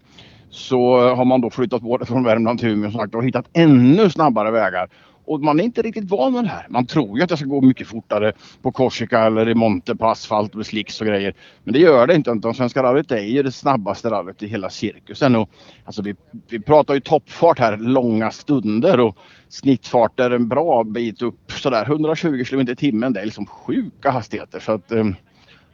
så 0.49 1.09
har 1.15 1.25
man 1.25 1.41
då 1.41 1.49
flyttat 1.49 1.81
både 1.81 2.05
från 2.05 2.23
Värmland 2.23 2.59
till 2.59 2.69
Umeå 2.69 3.07
och 3.13 3.25
hittat 3.25 3.49
ännu 3.53 4.09
snabbare 4.09 4.51
vägar. 4.51 4.89
Och 5.27 5.41
man 5.41 5.59
är 5.59 5.63
inte 5.63 5.81
riktigt 5.81 6.09
van 6.09 6.33
med 6.33 6.43
det 6.43 6.49
här. 6.49 6.65
Man 6.69 6.85
tror 6.85 7.17
ju 7.17 7.23
att 7.23 7.29
det 7.29 7.37
ska 7.37 7.45
gå 7.45 7.61
mycket 7.61 7.87
fortare 7.87 8.33
på 8.61 8.71
Korsika 8.71 9.19
eller 9.19 9.49
i 9.49 9.55
Monte 9.55 9.95
på 9.95 10.07
asfalt 10.07 10.53
med 10.53 10.65
slicks 10.65 11.01
och 11.01 11.07
grejer. 11.07 11.33
Men 11.63 11.73
det 11.73 11.79
gör 11.79 12.07
det 12.07 12.15
inte. 12.15 12.31
Utan 12.31 12.53
Svenska 12.53 12.83
rallyt 12.83 13.11
är 13.11 13.21
ju 13.21 13.43
det 13.43 13.51
snabbaste 13.51 14.09
rallyt 14.09 14.43
i 14.43 14.47
hela 14.47 14.69
cirkusen. 14.69 15.35
Och, 15.35 15.49
alltså 15.85 16.01
vi, 16.01 16.15
vi 16.49 16.59
pratar 16.59 16.93
ju 16.93 16.99
toppfart 16.99 17.59
här 17.59 17.77
långa 17.77 18.31
stunder 18.31 18.99
och 18.99 19.17
snittfart 19.49 20.19
är 20.19 20.31
en 20.31 20.47
bra 20.47 20.83
bit 20.83 21.21
upp 21.21 21.51
sådär 21.51 21.85
120 21.85 22.43
km 22.43 22.61
i 22.61 22.75
timmen. 22.75 23.13
Det 23.13 23.21
är 23.21 23.25
liksom 23.25 23.45
sjuka 23.45 24.11
hastigheter. 24.11 24.59
Så 24.59 24.71
att 24.71 24.91
eh, 24.91 25.05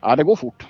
ja, 0.02 0.16
det 0.16 0.24
går 0.24 0.36
fort. 0.36 0.66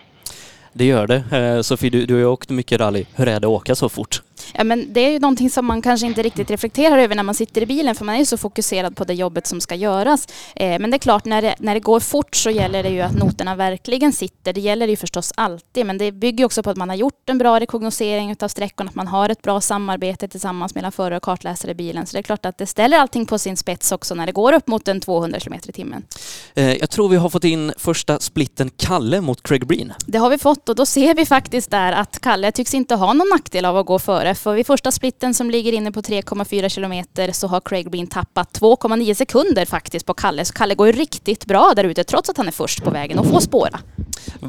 Det 0.74 0.86
gör 0.86 1.08
det. 1.08 1.38
Eh, 1.38 1.62
Sofie, 1.62 1.90
du, 1.90 2.06
du 2.06 2.14
har 2.14 2.20
ju 2.20 2.26
åkt 2.26 2.50
mycket 2.50 2.80
rally. 2.80 3.06
Hur 3.16 3.28
är 3.28 3.32
det 3.32 3.48
att 3.48 3.54
åka 3.54 3.76
så 3.76 3.90
fort? 3.90 4.22
Ja, 4.54 4.64
men 4.64 4.94
det 4.94 5.00
är 5.00 5.12
ju 5.12 5.20
någonting 5.20 5.50
som 5.50 5.66
man 5.66 5.82
kanske 5.82 6.08
inte 6.08 6.22
riktigt 6.22 6.52
reflekterar 6.52 6.98
över 6.98 7.16
när 7.16 7.24
man 7.24 7.36
sitter 7.36 7.62
i 7.62 7.66
bilen 7.66 7.96
för 7.96 8.06
man 8.06 8.16
är 8.16 8.20
ju 8.20 8.26
så 8.26 8.38
fokuserad 8.38 8.96
på 8.96 9.04
det 9.04 9.14
jobbet 9.14 9.48
som 9.48 9.62
ska 9.62 9.76
göras. 9.76 10.28
Eh, 10.56 10.80
men 10.80 10.92
det 10.92 10.98
är 10.98 11.00
klart, 11.00 11.26
när 11.26 11.42
det, 11.42 11.56
när 11.60 11.74
det 11.74 11.80
går 11.80 12.00
fort 12.00 12.36
så 12.36 12.50
gäller 12.50 12.84
det 12.84 12.90
ju 12.90 13.02
att 13.02 13.16
noterna 13.16 13.56
verkligen 13.56 14.14
sitter. 14.14 14.54
Det 14.54 14.62
gäller 14.62 14.88
ju 14.88 14.96
förstås 14.96 15.34
alltid, 15.36 15.86
men 15.86 15.98
det 15.98 16.12
bygger 16.12 16.46
också 16.46 16.64
på 16.64 16.70
att 16.70 16.78
man 16.78 16.90
har 16.90 16.96
gjort 16.96 17.30
en 17.30 17.38
bra 17.38 17.60
rekognosering 17.60 18.36
av 18.40 18.48
sträckorna, 18.48 18.90
att 18.90 18.96
man 18.96 19.08
har 19.08 19.30
ett 19.30 19.42
bra 19.42 19.62
samarbete 19.62 20.28
tillsammans 20.28 20.76
mellan 20.76 20.92
förare 20.92 21.18
och 21.18 21.24
kartläsare 21.24 21.72
i 21.72 21.76
bilen. 21.76 22.06
Så 22.06 22.14
det 22.14 22.20
är 22.20 22.24
klart 22.24 22.46
att 22.46 22.58
det 22.58 22.66
ställer 22.66 22.98
allting 22.98 23.26
på 23.26 23.40
sin 23.40 23.58
spets 23.58 23.92
också 23.92 24.16
när 24.16 24.26
det 24.26 24.32
går 24.32 24.54
upp 24.54 24.68
mot 24.68 24.88
en 24.88 25.00
200 25.00 25.40
km 25.40 25.54
i 25.68 25.72
timmen. 25.72 26.06
Eh, 26.54 26.74
jag 26.74 26.90
tror 26.90 27.10
vi 27.10 27.18
har 27.18 27.30
fått 27.30 27.44
in 27.44 27.74
första 27.78 28.20
splitten 28.20 28.70
Kalle 28.78 29.22
mot 29.22 29.44
Craig 29.44 29.68
Breen. 29.68 29.94
Det 30.06 30.18
har 30.18 30.30
vi 30.30 30.38
fått 30.38 30.70
och 30.70 30.76
då 30.76 30.86
ser 30.86 31.14
vi 31.14 31.26
faktiskt 31.26 31.72
där 31.72 31.92
att 31.92 32.20
Kalle 32.20 32.52
tycks 32.52 32.74
inte 32.74 32.96
ha 32.96 33.14
någon 33.14 33.30
nackdel 33.30 33.66
av 33.66 33.78
att 33.78 33.86
gå 33.86 34.00
före 34.00 34.36
för 34.44 34.56
vid 34.56 34.68
första 34.68 34.92
splitten 34.92 35.34
som 35.34 35.50
ligger 35.50 35.74
inne 35.74 35.92
på 35.92 36.02
3,4 36.02 36.70
kilometer 36.70 37.32
så 37.32 37.48
har 37.48 37.62
Craig 37.62 37.92
Breen 37.92 38.08
tappat 38.08 38.60
2,9 38.60 39.14
sekunder 39.14 39.66
faktiskt 39.66 40.06
på 40.06 40.14
Kalle. 40.14 40.46
Så 40.46 40.54
Kalle 40.54 40.76
går 40.76 40.88
ju 40.88 40.94
riktigt 40.94 41.46
bra 41.46 41.74
där 41.76 41.84
ute 41.84 42.04
trots 42.04 42.30
att 42.30 42.38
han 42.38 42.48
är 42.48 42.52
först 42.52 42.84
på 42.84 42.90
vägen 42.90 43.20
och 43.20 43.26
får 43.26 43.40
spåra. 43.40 43.80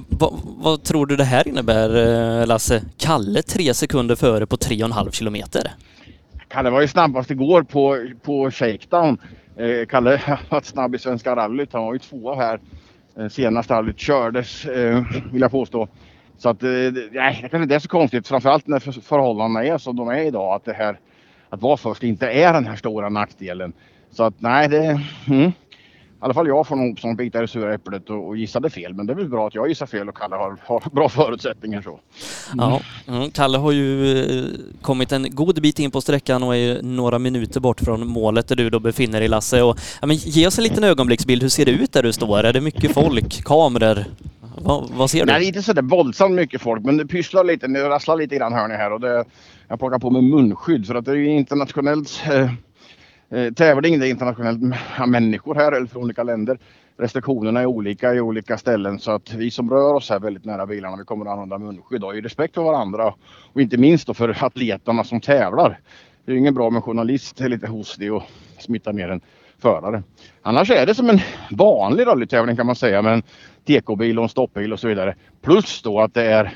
Va, 0.09 0.33
vad 0.43 0.83
tror 0.83 1.07
du 1.07 1.17
det 1.17 1.25
här 1.25 1.49
innebär 1.49 1.91
eh, 2.41 2.47
Lasse? 2.47 2.83
Kalle 2.97 3.43
tre 3.43 3.75
sekunder 3.75 4.17
före 4.17 4.47
på 4.47 4.57
3,5 4.57 5.11
kilometer. 5.11 5.71
Kalle 6.49 6.71
var 6.71 6.81
ju 6.81 6.89
snabbast 6.89 7.31
igår 7.31 7.63
på, 7.63 8.09
på 8.23 8.51
shakedown. 8.51 9.19
Eh, 9.57 9.87
Kalle 9.87 10.21
har 10.25 10.41
varit 10.51 10.65
snabb 10.65 10.95
i 10.95 10.99
Svenska 10.99 11.37
rallyt. 11.37 11.73
Han 11.73 11.85
var 11.85 11.93
ju 11.93 11.99
tvåa 11.99 12.35
här. 12.35 12.61
Eh, 13.19 13.29
senast 13.29 13.71
rallyt 13.71 13.99
kördes 13.99 14.65
eh, 14.65 15.05
vill 15.33 15.43
jag 15.43 15.51
påstå. 15.51 15.89
Så 16.39 16.49
att, 16.49 16.63
eh, 16.63 16.69
nej, 17.13 17.39
det 17.43 17.49
kanske 17.49 17.63
inte 17.63 17.75
är 17.75 17.79
så 17.79 17.89
konstigt. 17.89 18.29
Framförallt 18.29 18.67
när 18.67 19.01
förhållandena 19.01 19.65
är 19.65 19.79
som 19.79 19.97
de 19.97 20.09
är 20.09 20.23
idag. 20.23 20.55
Att 20.55 20.65
det 20.65 20.73
här 20.73 20.99
att 21.51 21.63
vara 21.63 21.77
först 21.77 22.03
inte 22.03 22.27
är 22.27 22.53
den 22.53 22.67
här 22.67 22.77
stora 22.77 23.09
nackdelen. 23.09 23.73
Så 24.11 24.23
att 24.23 24.35
nej, 24.39 24.69
det... 24.69 25.01
Mm. 25.27 25.53
I 26.25 26.27
alla 26.27 26.35
fall 26.35 26.49
jag 26.49 26.67
får 26.67 26.77
nog 26.77 27.01
som 27.01 27.17
bitar 27.17 27.45
i 27.45 27.49
sura 27.49 27.75
äpplet 27.75 28.11
och, 28.11 28.29
och 28.29 28.37
gissade 28.37 28.71
fel. 28.71 28.95
Men 28.95 29.07
det 29.07 29.13
är 29.13 29.15
väl 29.15 29.29
bra 29.29 29.47
att 29.47 29.55
jag 29.55 29.69
gissar 29.69 29.87
fel 29.87 30.09
och 30.09 30.17
Kalle 30.17 30.37
har, 30.37 30.57
har 30.67 30.83
bra 30.93 31.09
förutsättningar 31.09 31.83
så. 31.83 32.01
Mm. 32.53 32.81
Ja. 33.07 33.29
Kalle 33.35 33.59
har 33.59 33.73
ju 33.73 34.19
eh, 34.19 34.45
kommit 34.83 35.13
en 35.13 35.27
god 35.31 35.63
bit 35.63 35.79
in 35.79 35.91
på 35.91 36.01
sträckan 36.01 36.43
och 36.43 36.57
är 36.57 36.83
några 36.83 37.19
minuter 37.19 37.61
bort 37.61 37.81
från 37.81 38.07
målet 38.07 38.49
där 38.49 38.57
du 38.57 38.71
då 38.71 38.81
befinner 38.81 39.21
dig 39.21 39.29
Lasse. 39.29 39.63
Och, 39.63 39.79
ja, 40.01 40.07
men 40.07 40.17
ge 40.17 40.47
oss 40.47 40.59
en 40.59 40.65
liten 40.65 40.85
ögonblicksbild. 40.85 41.43
Hur 41.43 41.49
ser 41.49 41.65
det 41.65 41.73
ut 41.73 41.93
där 41.93 42.03
du 42.03 42.13
står? 42.13 42.45
Är 42.45 42.53
det 42.53 42.61
mycket 42.61 42.95
folk, 42.95 43.45
kameror? 43.45 44.05
Va, 44.63 44.89
vad 44.91 45.11
ser 45.11 45.27
du? 45.27 45.33
Nej, 45.33 45.47
inte 45.47 45.63
sådär 45.63 45.83
våldsamt 45.83 46.35
mycket 46.35 46.63
folk, 46.63 46.85
men 46.85 46.97
det 46.97 47.07
pysslar 47.07 47.45
lite, 47.45 47.67
det 47.67 47.89
rasslar 47.89 48.17
lite 48.17 48.37
grann 48.37 48.53
hör 48.53 48.69
ni 48.69 48.75
här 48.75 48.93
och 48.93 49.01
det, 49.01 49.25
jag 49.69 49.79
plockar 49.79 49.99
på 49.99 50.11
mig 50.11 50.23
munskydd 50.23 50.87
för 50.87 50.95
att 50.95 51.05
det 51.05 51.11
är 51.11 51.17
ju 51.17 51.27
internationellt 51.27 52.23
eh, 52.27 52.53
eh, 53.39 53.53
tävling. 53.53 53.99
Det 54.01 54.09
är 54.09 54.11
internationellt 54.11 54.61
människor 55.07 55.55
här 55.55 55.73
eller 55.73 55.87
från 55.87 56.03
olika 56.03 56.23
länder. 56.23 56.59
Restriktionerna 56.97 57.61
är 57.61 57.67
olika 57.67 58.15
i 58.15 58.21
olika 58.21 58.59
ställen 58.59 58.99
så 58.99 59.11
att 59.11 59.35
vi 59.35 59.51
som 59.51 59.71
rör 59.71 59.95
oss 59.95 60.11
här 60.11 60.19
väldigt 60.19 60.45
nära 60.45 60.67
bilarna, 60.67 60.97
vi 60.97 61.05
kommer 61.05 61.27
att 61.27 61.33
använda 61.33 61.59
munskydd 61.59 62.05
och 62.05 62.17
i 62.17 62.21
respekt 62.21 62.55
för 62.55 62.63
varandra 62.63 63.15
och 63.53 63.61
inte 63.61 63.77
minst 63.77 64.07
då 64.07 64.15
för 64.15 64.45
atleterna 64.45 65.05
som 65.05 65.21
tävlar. 65.21 65.81
Det 66.25 66.33
är 66.33 66.37
ingen 66.37 66.55
bra 66.55 66.71
med 66.71 66.83
journalist 66.83 67.41
är 67.41 67.49
lite 67.49 67.67
hostig 67.67 68.13
och 68.13 68.23
smittar 68.59 68.93
ner 68.93 69.09
en 69.09 69.21
förare. 69.59 70.03
Annars 70.43 70.71
är 70.71 70.87
det 70.87 70.95
som 70.95 71.11
en 71.11 71.21
vanlig 71.51 72.07
rallytävling 72.07 72.57
kan 72.57 72.67
man 72.67 72.77
säga 72.77 73.03
med 73.03 73.13
en 73.13 73.23
TK-bil 73.67 74.19
och 74.19 74.23
en 74.23 74.29
stoppbil 74.29 74.73
och 74.73 74.81
så 74.81 74.89
vidare. 74.89 75.15
Plus 75.43 75.83
då 75.83 76.01
att 76.01 76.15
det 76.15 76.25
är 76.25 76.55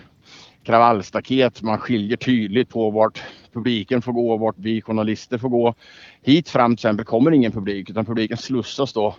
kravallstaket. 0.63 1.63
Man 1.63 1.79
skiljer 1.79 2.17
tydligt 2.17 2.69
på 2.69 2.91
vart 2.91 3.23
publiken 3.53 4.03
får 4.03 4.13
gå 4.13 4.33
och 4.33 4.41
vart 4.41 4.59
vi 4.59 4.83
journalister 4.83 5.39
får 5.39 5.49
gå. 5.49 5.75
Hit 6.23 6.49
fram 6.49 6.77
till 6.77 6.81
exempel 6.81 7.07
kommer 7.07 7.31
ingen 7.31 7.53
publik 7.53 7.91
utan 7.91 8.05
publiken 8.05 8.37
slussas 8.37 8.93
då 8.93 9.15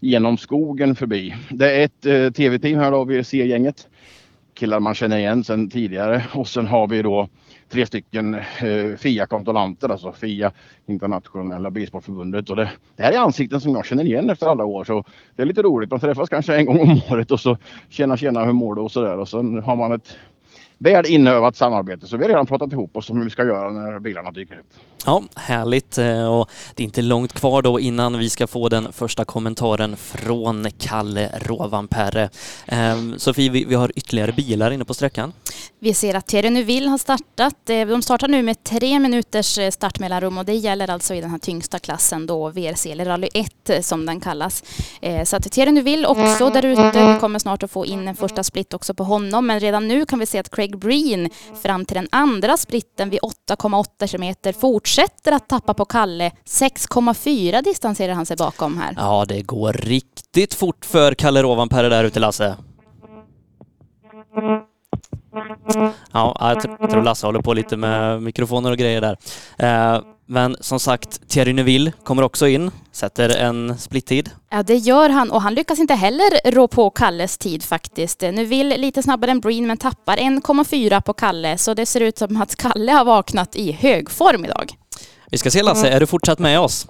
genom 0.00 0.36
skogen 0.36 0.96
förbi. 0.96 1.34
Det 1.50 1.76
är 1.76 1.84
ett 1.84 2.06
eh, 2.06 2.30
tv-team 2.30 2.78
här 2.78 2.90
då, 2.90 3.04
VRC-gänget. 3.04 3.88
killar 4.54 4.80
man 4.80 4.94
känner 4.94 5.18
igen 5.18 5.44
sedan 5.44 5.70
tidigare 5.70 6.24
och 6.32 6.48
sen 6.48 6.66
har 6.66 6.88
vi 6.88 7.02
då 7.02 7.28
tre 7.74 7.86
stycken 7.86 8.34
eh, 8.34 8.96
FIA-kontrollanter, 8.98 9.88
alltså 9.88 10.12
FIA 10.12 10.52
Internationella 10.86 11.70
Bilsportförbundet. 11.70 12.50
Och 12.50 12.56
det, 12.56 12.70
det 12.96 13.02
här 13.02 13.12
är 13.12 13.18
ansikten 13.18 13.60
som 13.60 13.72
jag 13.72 13.86
känner 13.86 14.04
igen 14.04 14.30
efter 14.30 14.46
alla 14.46 14.64
år 14.64 14.84
så 14.84 15.04
det 15.36 15.42
är 15.42 15.46
lite 15.46 15.62
roligt. 15.62 15.90
Man 15.90 16.00
träffas 16.00 16.28
kanske 16.28 16.56
en 16.56 16.66
gång 16.66 16.80
om 16.80 17.00
året 17.10 17.30
och 17.30 17.40
så 17.40 17.58
tjena 17.88 18.16
tjena 18.16 18.44
hur 18.44 18.52
mår 18.52 18.74
du 18.74 18.80
och 18.80 18.92
sådär 18.92 19.18
och 19.18 19.28
sen 19.28 19.62
har 19.62 19.76
man 19.76 19.92
ett 19.92 20.16
väl 20.78 21.06
inövat 21.06 21.56
samarbete. 21.56 22.06
Så 22.06 22.16
vi 22.16 22.22
har 22.22 22.28
redan 22.28 22.46
pratat 22.46 22.72
ihop 22.72 22.96
oss 22.96 23.10
om 23.10 23.16
hur 23.16 23.24
vi 23.24 23.30
ska 23.30 23.44
göra 23.44 23.70
när 23.70 23.98
bilarna 23.98 24.30
dyker 24.30 24.58
upp. 24.58 24.66
Ja, 25.06 25.22
härligt 25.34 25.98
eh, 25.98 26.26
och 26.26 26.50
det 26.74 26.82
är 26.82 26.84
inte 26.84 27.02
långt 27.02 27.32
kvar 27.32 27.62
då 27.62 27.80
innan 27.80 28.18
vi 28.18 28.30
ska 28.30 28.46
få 28.46 28.68
den 28.68 28.92
första 28.92 29.24
kommentaren 29.24 29.96
från 29.96 30.66
Kalle 30.78 31.30
Rovanperä. 31.42 32.28
Ehm, 32.66 33.18
Sofie, 33.18 33.50
vi 33.50 33.74
har 33.74 33.92
ytterligare 33.96 34.32
bilar 34.32 34.70
inne 34.70 34.84
på 34.84 34.94
sträckan. 34.94 35.32
Vi 35.78 35.94
ser 35.94 36.14
att 36.14 36.26
Thierry 36.26 36.50
Neuville 36.50 36.88
har 36.88 36.98
startat. 36.98 37.70
Eh, 37.70 37.86
de 37.86 38.02
startar 38.02 38.28
nu 38.28 38.42
med 38.42 38.64
tre 38.64 38.98
minuters 38.98 39.58
eh, 39.58 39.70
startmellanrum 39.70 40.38
och 40.38 40.44
det 40.44 40.54
gäller 40.54 40.90
alltså 40.90 41.14
i 41.14 41.20
den 41.20 41.30
här 41.30 41.38
tyngsta 41.38 41.78
klassen 41.78 42.26
då 42.26 42.48
VRC 42.48 42.92
eller 42.92 43.04
Rally 43.04 43.28
1 43.34 43.84
som 43.86 44.06
den 44.06 44.20
kallas. 44.20 44.64
Så 45.24 45.36
att 45.36 45.52
Thierry 45.52 45.72
Neuville 45.72 46.06
också 46.06 46.50
där 46.50 46.64
ute. 46.64 47.12
Vi 47.12 47.20
kommer 47.20 47.38
snart 47.38 47.62
att 47.62 47.70
få 47.70 47.86
in 47.86 48.08
en 48.08 48.16
första 48.16 48.44
split 48.44 48.74
också 48.74 48.94
på 48.94 49.04
honom 49.04 49.46
men 49.46 49.60
redan 49.60 49.88
nu 49.88 50.06
kan 50.06 50.18
vi 50.18 50.26
se 50.26 50.38
att 50.38 50.50
Craig 50.50 50.78
Breen 50.78 51.30
fram 51.62 51.84
till 51.84 51.94
den 51.94 52.08
andra 52.12 52.56
splitten 52.56 53.10
vid 53.10 53.20
8,8 53.20 54.06
kilometer 54.06 54.52
fortsätter 54.94 55.32
att 55.32 55.48
tappa 55.48 55.74
på 55.74 55.84
Kalle. 55.84 56.30
6,4 56.44 57.62
distanserar 57.62 58.12
han 58.12 58.26
sig 58.26 58.36
bakom 58.36 58.78
här. 58.78 58.94
Ja, 58.96 59.24
det 59.28 59.42
går 59.42 59.72
riktigt 59.72 60.54
fort 60.54 60.84
för 60.84 61.14
Kalle 61.14 61.42
Rovanperä 61.42 61.88
där 61.88 62.04
ute, 62.04 62.20
Lasse. 62.20 62.56
Ja, 66.12 66.36
jag 66.80 66.90
tror 66.90 67.02
Lasse 67.02 67.26
håller 67.26 67.40
på 67.40 67.54
lite 67.54 67.76
med 67.76 68.22
mikrofoner 68.22 68.70
och 68.70 68.78
grejer 68.78 69.00
där. 69.00 69.16
Eh, 69.58 70.00
men 70.26 70.56
som 70.60 70.80
sagt, 70.80 71.28
Thierry 71.28 71.52
Neuville 71.52 71.92
kommer 72.04 72.22
också 72.22 72.46
in, 72.46 72.70
sätter 72.92 73.28
en 73.28 73.78
splittid. 73.78 74.30
Ja, 74.50 74.62
det 74.62 74.76
gör 74.76 75.10
han 75.10 75.30
och 75.30 75.42
han 75.42 75.54
lyckas 75.54 75.78
inte 75.78 75.94
heller 75.94 76.50
rå 76.50 76.68
på 76.68 76.90
Kalles 76.90 77.38
tid 77.38 77.62
faktiskt. 77.62 78.20
Neuville 78.20 78.76
lite 78.76 79.02
snabbare 79.02 79.30
än 79.30 79.40
Breen 79.40 79.66
men 79.66 79.76
tappar 79.76 80.16
1,4 80.16 81.00
på 81.00 81.12
Kalle 81.12 81.58
så 81.58 81.74
det 81.74 81.86
ser 81.86 82.00
ut 82.00 82.18
som 82.18 82.42
att 82.42 82.56
Kalle 82.56 82.92
har 82.92 83.04
vaknat 83.04 83.56
i 83.56 83.72
hög 83.72 84.10
form 84.10 84.44
idag. 84.44 84.72
Vi 85.34 85.38
ska 85.38 85.50
se 85.50 85.62
Lasse, 85.62 85.88
är 85.88 86.00
du 86.00 86.06
fortsatt 86.06 86.38
med 86.38 86.60
oss? 86.60 86.88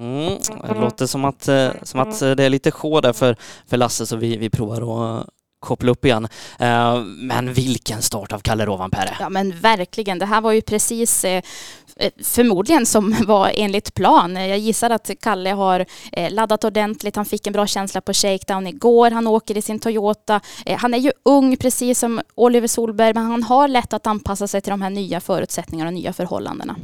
Mm, 0.00 0.38
det 0.68 0.80
låter 0.80 1.06
som 1.06 1.24
att, 1.24 1.48
eh, 1.48 1.68
som 1.82 2.00
att 2.00 2.22
eh, 2.22 2.30
det 2.30 2.44
är 2.44 2.50
lite 2.50 2.70
sjå 2.70 3.00
där 3.00 3.12
för, 3.12 3.36
för 3.66 3.76
Lasse 3.76 4.06
så 4.06 4.16
vi, 4.16 4.36
vi 4.36 4.50
provar 4.50 4.80
att 4.80 5.26
koppla 5.66 5.90
upp 5.90 6.04
igen. 6.04 6.28
Eh, 6.58 7.00
men 7.04 7.52
vilken 7.52 8.02
start 8.02 8.32
av 8.32 8.38
Kalle 8.38 8.66
Rovanperä. 8.66 9.16
Ja 9.20 9.28
men 9.28 9.60
verkligen. 9.60 10.18
Det 10.18 10.26
här 10.26 10.40
var 10.40 10.52
ju 10.52 10.60
precis 10.60 11.24
eh, 11.24 11.42
förmodligen 12.22 12.86
som 12.86 13.16
var 13.26 13.52
enligt 13.54 13.94
plan. 13.94 14.36
Jag 14.36 14.58
gissar 14.58 14.90
att 14.90 15.10
Kalle 15.20 15.50
har 15.50 15.86
laddat 16.30 16.64
ordentligt. 16.64 17.16
Han 17.16 17.24
fick 17.24 17.46
en 17.46 17.52
bra 17.52 17.66
känsla 17.66 18.00
på 18.00 18.12
shakedown 18.12 18.66
igår. 18.66 19.10
Han 19.10 19.26
åker 19.26 19.56
i 19.56 19.62
sin 19.62 19.78
Toyota. 19.78 20.40
Han 20.78 20.94
är 20.94 20.98
ju 20.98 21.12
ung 21.22 21.56
precis 21.56 21.98
som 21.98 22.20
Oliver 22.34 22.68
Solberg 22.68 23.14
men 23.14 23.26
han 23.26 23.42
har 23.42 23.68
lätt 23.68 23.92
att 23.92 24.06
anpassa 24.06 24.46
sig 24.46 24.60
till 24.60 24.70
de 24.70 24.82
här 24.82 24.90
nya 24.90 25.20
förutsättningarna 25.20 25.88
och 25.88 25.94
nya 25.94 26.12
förhållandena. 26.12 26.76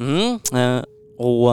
Mm, 0.00 0.38
och 1.18 1.50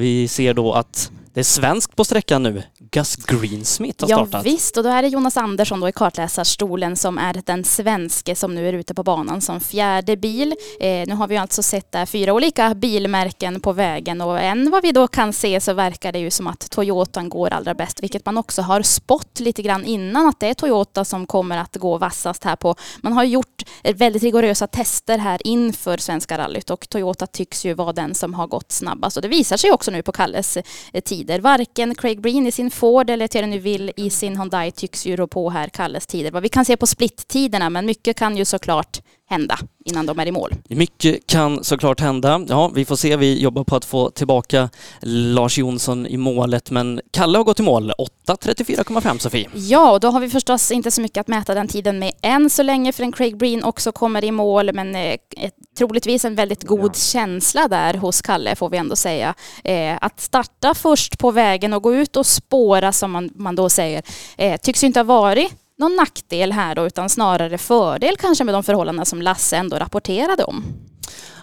vi 0.00 0.28
ser 0.28 0.54
då 0.54 0.72
att 0.72 1.10
det 1.34 1.40
är 1.40 1.44
svenskt 1.44 1.96
på 1.96 2.04
sträckan 2.04 2.42
nu. 2.42 2.62
Gus 2.78 3.16
Greensmith 3.16 4.04
har 4.04 4.08
startat. 4.08 4.32
Ja, 4.32 4.40
visst, 4.52 4.76
och 4.76 4.82
då 4.82 4.90
är 4.90 5.02
det 5.02 5.08
Jonas 5.08 5.36
Andersson 5.36 5.80
då 5.80 5.88
i 5.88 5.92
kartläsarstolen 5.92 6.96
som 6.96 7.18
är 7.18 7.42
den 7.46 7.64
svenske 7.64 8.34
som 8.34 8.54
nu 8.54 8.68
är 8.68 8.72
ute 8.72 8.94
på 8.94 9.02
banan 9.02 9.40
som 9.40 9.60
fjärde 9.60 10.16
bil. 10.16 10.54
Eh, 10.80 11.06
nu 11.06 11.14
har 11.14 11.28
vi 11.28 11.36
alltså 11.36 11.62
sett 11.62 11.92
där 11.92 12.06
fyra 12.06 12.32
olika 12.32 12.74
bilmärken 12.74 13.60
på 13.60 13.72
vägen 13.72 14.20
och 14.20 14.40
än 14.40 14.70
vad 14.70 14.82
vi 14.82 14.92
då 14.92 15.08
kan 15.08 15.32
se 15.32 15.60
så 15.60 15.72
verkar 15.72 16.12
det 16.12 16.18
ju 16.18 16.30
som 16.30 16.46
att 16.46 16.70
Toyotan 16.70 17.28
går 17.28 17.52
allra 17.52 17.74
bäst, 17.74 18.02
vilket 18.02 18.26
man 18.26 18.38
också 18.38 18.62
har 18.62 18.82
spått 18.82 19.40
lite 19.40 19.62
grann 19.62 19.84
innan 19.84 20.28
att 20.28 20.40
det 20.40 20.46
är 20.46 20.54
Toyota 20.54 21.04
som 21.04 21.26
kommer 21.26 21.58
att 21.58 21.76
gå 21.76 21.98
vassast 21.98 22.44
här 22.44 22.56
på. 22.56 22.74
Man 23.00 23.12
har 23.12 23.24
gjort 23.24 23.62
väldigt 23.94 24.22
rigorösa 24.22 24.66
tester 24.66 25.18
här 25.18 25.46
inför 25.46 25.96
Svenska 25.96 26.38
rallyt 26.38 26.70
och 26.70 26.88
Toyota 26.88 27.26
tycks 27.26 27.64
ju 27.64 27.74
vara 27.74 27.92
den 27.92 28.14
som 28.14 28.34
har 28.34 28.46
gått 28.46 28.72
snabbast 28.72 29.16
och 29.16 29.22
det 29.22 29.28
visar 29.28 29.56
sig 29.56 29.70
också 29.70 29.90
nu 29.90 30.02
på 30.02 30.12
Kalles 30.12 30.56
eh, 30.56 31.00
tider. 31.22 31.40
Varken 31.40 31.94
Craig 31.94 32.20
Breen 32.20 32.46
i 32.46 32.52
sin 32.52 32.70
Ford 32.70 33.10
eller 33.10 33.28
Thierry 33.28 33.46
Neuville 33.46 33.92
i 33.96 34.10
sin 34.10 34.36
Hyundai 34.36 34.70
tycks 34.70 35.06
ju 35.06 35.16
rå 35.16 35.26
på 35.26 35.50
här 35.50 35.68
Kalles 35.68 36.06
tider. 36.06 36.30
Vad 36.30 36.42
vi 36.42 36.48
kan 36.48 36.64
se 36.64 36.76
på 36.76 36.86
splittiderna, 36.86 37.70
men 37.70 37.86
mycket 37.86 38.16
kan 38.16 38.36
ju 38.36 38.44
såklart 38.44 39.00
hända 39.32 39.58
innan 39.84 40.06
de 40.06 40.18
är 40.18 40.26
i 40.26 40.32
mål. 40.32 40.54
Mycket 40.68 41.26
kan 41.26 41.64
såklart 41.64 42.00
hända. 42.00 42.44
Ja, 42.48 42.70
vi 42.74 42.84
får 42.84 42.96
se. 42.96 43.16
Vi 43.16 43.40
jobbar 43.40 43.64
på 43.64 43.76
att 43.76 43.84
få 43.84 44.10
tillbaka 44.10 44.68
Lars 45.00 45.58
Jonsson 45.58 46.06
i 46.06 46.16
målet, 46.16 46.70
men 46.70 47.00
Kalle 47.10 47.38
har 47.38 47.44
gått 47.44 47.60
i 47.60 47.62
mål. 47.62 47.92
8.34,5 48.28 49.18
Sofie. 49.18 49.48
Ja, 49.54 49.92
och 49.92 50.00
då 50.00 50.08
har 50.08 50.20
vi 50.20 50.30
förstås 50.30 50.70
inte 50.70 50.90
så 50.90 51.00
mycket 51.00 51.20
att 51.20 51.28
mäta 51.28 51.54
den 51.54 51.68
tiden 51.68 51.98
med 51.98 52.12
än 52.22 52.50
så 52.50 52.62
länge 52.62 52.92
förrän 52.92 53.12
Craig 53.12 53.36
Breen 53.36 53.64
också 53.64 53.92
kommer 53.92 54.24
i 54.24 54.30
mål, 54.30 54.72
men 54.74 54.96
eh, 54.96 55.16
troligtvis 55.78 56.24
en 56.24 56.34
väldigt 56.34 56.62
god 56.62 56.90
ja. 56.90 56.94
känsla 56.94 57.68
där 57.68 57.94
hos 57.94 58.22
Kalle 58.22 58.56
får 58.56 58.70
vi 58.70 58.76
ändå 58.76 58.96
säga. 58.96 59.34
Eh, 59.64 59.98
att 60.00 60.20
starta 60.20 60.74
först 60.74 61.18
på 61.18 61.30
vägen 61.30 61.72
och 61.72 61.82
gå 61.82 61.94
ut 61.94 62.16
och 62.16 62.26
spåra 62.26 62.92
som 62.92 63.10
man, 63.10 63.30
man 63.34 63.56
då 63.56 63.68
säger 63.68 64.02
eh, 64.36 64.60
tycks 64.60 64.82
ju 64.82 64.86
inte 64.86 64.98
ha 64.98 65.04
varit 65.04 65.61
någon 65.82 65.96
nackdel 65.96 66.52
här 66.52 66.74
då, 66.74 66.86
utan 66.86 67.08
snarare 67.08 67.58
fördel 67.58 68.16
kanske 68.16 68.44
med 68.44 68.54
de 68.54 68.62
förhållanden 68.62 69.06
som 69.06 69.22
Lasse 69.22 69.56
ändå 69.56 69.76
rapporterade 69.76 70.44
om. 70.44 70.64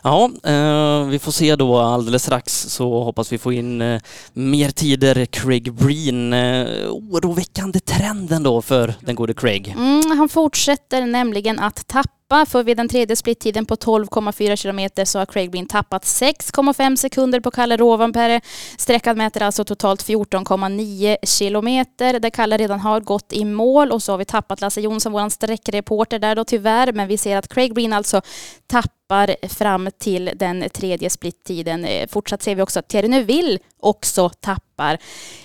Ja, 0.03 0.31
eh, 0.43 1.07
vi 1.07 1.19
får 1.19 1.31
se 1.31 1.55
då 1.55 1.77
alldeles 1.77 2.23
strax 2.23 2.53
så 2.53 3.03
hoppas 3.03 3.33
vi 3.33 3.37
få 3.37 3.53
in 3.53 3.81
eh, 3.81 4.01
mer 4.33 4.69
tider. 4.69 5.25
Craig 5.25 5.73
Breen, 5.73 6.33
eh, 6.33 6.91
oroväckande 6.91 7.79
trenden 7.79 8.43
då 8.43 8.61
för 8.61 8.93
den 8.99 9.15
gode 9.15 9.33
Craig. 9.33 9.75
Mm, 9.77 10.17
han 10.17 10.29
fortsätter 10.29 11.05
nämligen 11.05 11.59
att 11.59 11.87
tappa 11.87 12.18
tappa, 12.29 12.45
för 12.45 12.63
vid 12.63 12.77
den 12.77 12.89
tredje 12.89 13.15
splittiden 13.15 13.65
på 13.65 13.75
12,4 13.75 14.55
kilometer 14.55 15.05
så 15.05 15.19
har 15.19 15.25
Craig 15.25 15.51
Breen 15.51 15.65
tappat 15.65 16.03
6,5 16.03 16.95
sekunder 16.95 17.39
på 17.39 17.51
Kalle 17.51 17.77
Rovanperä. 17.77 18.41
Sträckan 18.77 19.17
mäter 19.17 19.41
alltså 19.41 19.63
totalt 19.63 20.03
14,9 20.07 21.15
kilometer 21.23 22.19
där 22.19 22.29
Kalle 22.29 22.57
redan 22.57 22.79
har 22.79 22.99
gått 22.99 23.33
i 23.33 23.45
mål 23.45 23.91
och 23.91 24.03
så 24.03 24.13
har 24.13 24.17
vi 24.17 24.25
tappat 24.25 24.61
Lasse 24.61 24.81
Jonsson, 24.81 25.11
vår 25.11 25.29
sträckreporter 25.29 26.19
där 26.19 26.35
då 26.35 26.43
tyvärr, 26.43 26.91
men 26.93 27.07
vi 27.07 27.17
ser 27.17 27.37
att 27.37 27.53
Craig 27.53 27.73
Breen 27.73 27.93
alltså 27.93 28.21
tappar 28.67 28.98
fram 29.49 29.89
till 29.97 30.31
den 30.35 30.69
tredje 30.69 31.09
splittiden. 31.09 31.85
Eh, 31.85 32.07
fortsatt 32.07 32.43
ser 32.43 32.55
vi 32.55 32.61
också 32.61 32.79
att 32.79 32.87
Thierry 32.87 33.07
Neuville 33.07 33.59
också 33.79 34.29
tappar. 34.29 34.97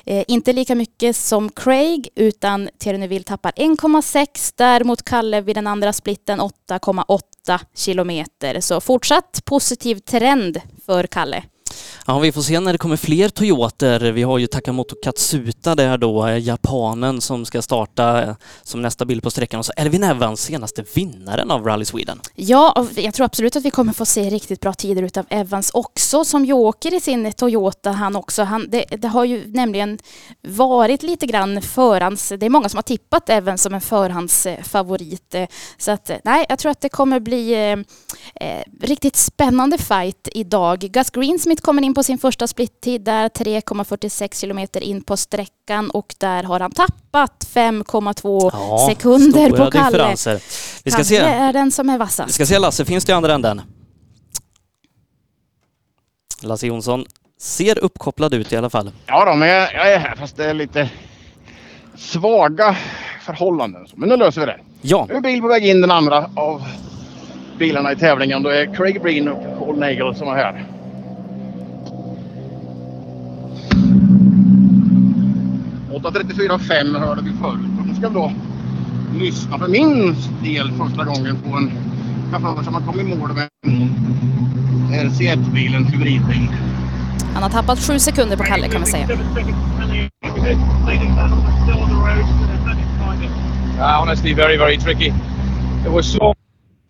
Eh, 0.07 0.25
inte 0.29 0.53
lika 0.53 0.75
mycket 0.75 1.17
som 1.17 1.51
Craig 1.51 2.09
utan 2.15 2.69
Thierry 2.79 2.99
Neuville 2.99 3.25
tappar 3.25 3.53
1,6 3.57 4.53
däremot 4.57 5.03
Kalle 5.03 5.41
vid 5.41 5.57
den 5.57 5.67
andra 5.67 5.93
splitten 5.93 6.41
8,8 6.41 7.61
kilometer. 7.75 8.61
Så 8.61 8.81
fortsatt 8.81 9.45
positiv 9.45 9.99
trend 9.99 10.61
för 10.87 11.07
Kalle. 11.07 11.45
Ja, 12.07 12.19
vi 12.19 12.33
får 12.33 12.43
se 12.43 12.61
när 12.61 12.73
det 12.73 12.79
kommer 12.79 12.97
fler 12.97 13.29
Toyoter. 13.29 14.01
Vi 14.13 14.23
har 14.23 14.39
ju 14.39 14.47
Takamoto 14.47 14.97
Katsuta 15.03 15.75
där 15.75 15.99
då, 15.99 16.27
eh, 16.27 16.39
japanen 16.39 17.21
som 17.21 17.45
ska 17.45 17.63
starta 17.63 18.23
eh, 18.23 18.35
som 18.63 18.83
nästa 18.83 19.05
bild 19.05 19.23
på 19.23 19.31
sträckan 19.31 19.59
och 19.59 19.67
så 19.67 19.73
Elvin 19.77 20.05
Evans, 20.05 20.41
senaste 20.41 20.85
vinnaren 20.95 21.51
av 21.51 21.65
Rally 21.65 21.85
Sweden. 21.85 22.21
Ja, 22.35 22.87
jag 22.97 23.15
tror 23.15 23.27
absolut 23.27 23.57
att 23.57 23.65
vi 23.65 23.71
kommer 23.71 23.93
få 23.93 24.05
se 24.05 24.31
riktigt 24.31 24.61
bra 24.61 24.73
tider 24.73 25.03
utav 25.03 25.27
Evans 25.29 25.71
också 25.71 26.25
som 26.25 26.45
ju 26.45 26.53
åker 26.53 26.95
i 26.95 27.01
sin 27.01 27.33
Toyota 27.33 27.91
han 27.91 28.17
också. 28.17 28.43
Han, 28.43 28.67
det, 28.71 28.85
det 28.85 29.09
har 29.09 29.25
ju 29.25 29.47
nämligen 29.47 29.99
varit 30.43 31.03
lite 31.03 31.27
grann 31.27 31.63
förhands... 31.63 32.29
Det 32.29 32.47
är 32.47 32.51
många 32.51 32.69
som 32.69 32.79
har 32.79 32.83
tippat 32.83 33.29
Evans 33.29 33.63
som 33.63 33.75
en 33.75 33.81
förhandsfavorit. 33.81 35.35
Så 35.79 35.91
att 35.91 36.11
eh, 36.11 36.17
nej, 36.25 36.47
jag 36.49 36.59
tror 36.59 36.71
att 36.71 36.81
det 36.81 36.89
kommer 36.89 37.21
bli 37.21 37.55
eh 38.41 38.63
riktigt 38.81 39.17
spännande 39.17 39.79
fight 39.79 40.29
idag. 40.33 40.79
Gus 40.79 41.11
Greensmith 41.11 41.63
kommer 41.63 41.83
in 41.83 41.94
på 41.95 42.03
sin 42.03 42.19
första 42.19 42.47
splittid 42.47 43.01
där 43.01 43.29
3,46 43.29 44.41
kilometer 44.41 44.81
in 44.81 45.03
på 45.03 45.17
sträckan 45.17 45.91
och 45.91 46.15
där 46.19 46.43
har 46.43 46.61
han 46.61 46.71
tappat 46.71 47.47
5,2 47.55 48.51
ja, 48.53 48.87
sekunder 48.91 49.51
på 49.51 49.71
Kalle. 49.71 49.91
Differenser. 49.91 50.41
Vi 50.85 50.91
ska 50.91 50.97
Kalle 50.97 51.05
se. 51.05 51.17
är 51.17 51.53
den 51.53 51.73
som 51.73 51.89
är 51.89 51.99
vassast. 51.99 52.29
Vi 52.29 52.33
ska 52.33 52.47
se 52.47 52.59
Lasse, 52.59 52.85
finns 52.85 53.05
det 53.05 53.13
i 53.13 53.15
andra 53.15 53.35
änden? 53.35 53.63
Lasse 56.43 56.67
Jonsson 56.67 57.05
ser 57.41 57.85
uppkopplad 57.85 58.35
ut 58.35 58.53
i 58.53 58.57
alla 58.57 58.71
fall. 58.71 58.91
Ja 59.07 59.25
då, 59.25 59.35
men 59.35 59.49
jag, 59.49 59.75
jag 59.75 59.93
är 59.93 59.99
här 59.99 60.17
fast 60.17 60.37
det 60.37 60.45
är 60.45 60.55
lite 60.55 60.91
svaga 61.97 62.77
förhållanden. 63.27 63.87
Men 63.95 64.09
nu 64.09 64.17
löser 64.17 64.41
vi 64.41 64.47
det. 64.47 64.61
Ja. 64.83 65.07
Nu 65.09 65.15
är 65.15 65.21
bil 65.21 65.41
på 65.41 65.49
väg 65.49 65.67
in 65.67 65.81
den 65.81 65.91
andra 65.91 66.31
av 66.37 66.63
bilarna 67.59 67.93
i 67.93 67.97
tävlingen. 67.97 68.43
Då 68.43 68.49
är 68.49 68.75
Craig 68.75 69.03
Breen 69.03 69.29
och 69.29 69.59
Paul 69.59 69.79
Nagel 69.79 70.15
som 70.15 70.29
är 70.29 70.35
här. 70.35 70.74
8.34,5 75.95 76.99
hörde 76.99 77.23
vi 77.23 77.31
förut. 77.31 77.71
Och 77.81 77.87
nu 77.87 77.95
ska 77.95 78.09
vi 78.09 78.15
då 78.15 78.33
lyssna 79.19 79.59
för 79.59 79.69
min 79.69 80.15
del 80.43 80.71
första 80.71 81.05
gången 81.05 81.37
på 81.37 81.57
en 81.57 81.71
chaufför 82.33 82.63
som 82.63 82.75
har 82.75 82.81
kommit 82.81 83.07
i 83.07 83.17
mål 83.17 83.33
med 83.35 83.49
en 83.67 85.11
RC1-bil, 85.11 85.75
en 85.75 85.85
hybridbil. 85.85 86.49
Han 87.35 87.43
har 87.43 87.51
tappat 87.51 87.79
sju 87.79 87.99
sekunder 87.99 88.37
på 88.37 88.43
Kalle 88.43 88.69
kan 88.69 88.81
man 88.81 88.87
säga. 88.87 89.07
Uh, 93.79 93.99
honestly, 94.01 94.35
very, 94.35 94.57
very 94.57 94.77
tricky. 94.79 95.13
It 95.87 95.93
was 95.93 96.13
so 96.13 96.35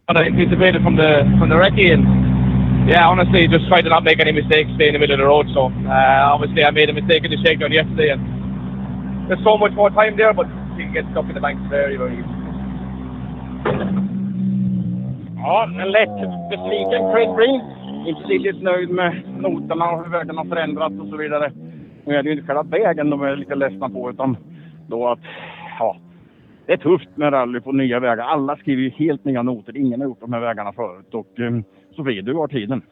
anticipated 0.09 0.83
from 0.83 0.97
the 0.97 1.25
from 1.39 1.49
the 1.49 1.57
recce, 1.57 1.95
and 1.95 2.05
yeah, 2.89 3.09
honestly, 3.09 3.49
just 3.49 3.67
try 3.69 3.81
to 3.83 3.89
not 3.89 4.05
make 4.05 4.21
any 4.21 4.33
mistakes, 4.33 4.71
stay 4.75 4.89
in 4.89 4.93
the 4.93 4.99
middle 4.99 5.15
of 5.15 5.21
the 5.21 5.27
road. 5.27 5.47
So 5.55 5.73
uh, 5.89 6.35
obviously, 6.35 6.63
I 6.63 6.71
made 6.71 6.91
a 6.91 6.93
mistake 6.93 7.25
in 7.25 7.31
the 7.31 7.39
shakedown 7.43 7.73
yesterday, 7.73 8.11
and 8.11 8.21
there's 9.29 9.45
so 9.45 9.57
much 9.57 9.73
more 9.73 9.91
time 9.91 10.17
there, 10.17 10.35
but 10.35 10.47
you 10.77 10.85
can 10.85 10.93
get 10.93 11.05
stuck 11.13 11.29
in 11.29 11.35
the 11.35 11.41
banks 11.41 11.63
very, 11.71 11.97
very 11.97 12.17
easily. 12.19 12.45
Ja, 15.37 15.69
en 15.81 15.91
lätt 15.91 16.19
besviken 16.51 17.13
Craig 17.13 17.29
Green. 17.37 17.61
Inte 18.07 18.23
riktigt 18.23 18.63
nöjd 18.63 18.91
med 18.91 19.23
noterna 19.39 19.91
och 19.91 20.05
hur 20.05 20.11
vägen 20.11 20.37
har 20.37 20.45
förändrats 20.45 21.01
och 21.01 21.09
så 21.09 21.17
vidare. 21.17 21.53
Nu 22.05 22.15
är 22.17 22.23
det 22.23 22.29
ju 22.29 22.35
inte 22.35 22.47
själva 22.47 22.63
vägen 22.63 23.11
de 23.11 23.23
är 23.23 23.37
lite 23.37 23.55
ledsna 23.55 23.89
på 23.89 24.11
utan 24.11 24.37
då 24.89 25.09
att 25.09 25.19
ja, 25.79 25.97
det 26.67 26.73
är 26.73 26.77
tufft 26.77 27.17
med 27.17 27.33
rally 27.33 27.61
på 27.61 27.73
nya 27.73 28.01
vägar. 28.01 28.25
Alla 28.25 28.57
skriver 28.57 28.83
ju 28.83 28.91
helt 28.91 29.25
nya 29.25 29.43
noter. 29.43 29.77
Ingen 29.77 30.01
har 30.01 30.09
gjort 30.09 30.21
de 30.21 30.33
här 30.33 30.41
vägarna 30.41 30.73
förut. 30.73 31.15
Och 31.15 31.39
um, 31.39 31.65
Sofie, 31.97 32.23
du 32.23 32.35
har 32.35 32.49
tiden. 32.49 32.83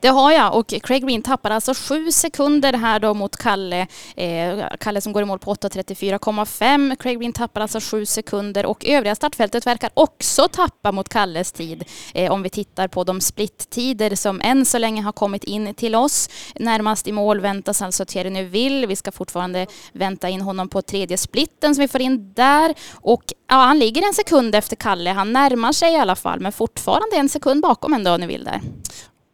Det 0.00 0.08
har 0.08 0.32
jag 0.32 0.54
och 0.54 0.74
Craig 0.82 1.06
Green 1.06 1.22
tappar 1.22 1.50
alltså 1.50 1.74
sju 1.74 2.10
sekunder 2.10 2.72
här 2.72 3.00
då 3.00 3.14
mot 3.14 3.36
Kalle. 3.36 3.86
Eh, 4.16 4.64
Kalle 4.80 5.00
som 5.00 5.12
går 5.12 5.22
i 5.22 5.24
mål 5.24 5.38
på 5.38 5.54
8.34,5. 5.54 6.96
Craig 6.96 7.18
Green 7.18 7.32
tappar 7.32 7.60
alltså 7.60 7.80
sju 7.80 8.06
sekunder 8.06 8.66
och 8.66 8.84
övriga 8.86 9.14
startfältet 9.14 9.66
verkar 9.66 9.90
också 9.94 10.48
tappa 10.48 10.92
mot 10.92 11.08
Kalles 11.08 11.52
tid. 11.52 11.84
Eh, 12.14 12.32
om 12.32 12.42
vi 12.42 12.50
tittar 12.50 12.88
på 12.88 13.04
de 13.04 13.20
splittider 13.20 14.16
som 14.16 14.40
än 14.44 14.66
så 14.66 14.78
länge 14.78 15.02
har 15.02 15.12
kommit 15.12 15.44
in 15.44 15.74
till 15.74 15.94
oss. 15.94 16.28
Närmast 16.54 17.08
i 17.08 17.12
mål 17.12 17.40
väntas 17.40 17.82
alltså 17.82 18.04
Thierry 18.04 18.30
Neuville. 18.30 18.86
Vi 18.86 18.96
ska 18.96 19.12
fortfarande 19.12 19.66
vänta 19.92 20.28
in 20.28 20.40
honom 20.40 20.68
på 20.68 20.82
tredje 20.82 21.18
splitten 21.18 21.74
som 21.74 21.82
vi 21.82 21.88
får 21.88 22.00
in 22.00 22.32
där. 22.32 22.74
Och 22.94 23.22
ja, 23.48 23.56
han 23.56 23.78
ligger 23.78 24.06
en 24.06 24.14
sekund 24.14 24.54
efter 24.54 24.76
Kalle. 24.76 25.10
Han 25.10 25.32
närmar 25.32 25.72
sig 25.72 25.92
i 25.92 25.96
alla 25.96 26.16
fall 26.16 26.40
men 26.40 26.52
fortfarande 26.52 27.16
en 27.16 27.28
sekund 27.28 27.62
bakom 27.62 27.92
ändå 27.94 28.16
Neuville 28.16 28.44
där. 28.44 28.60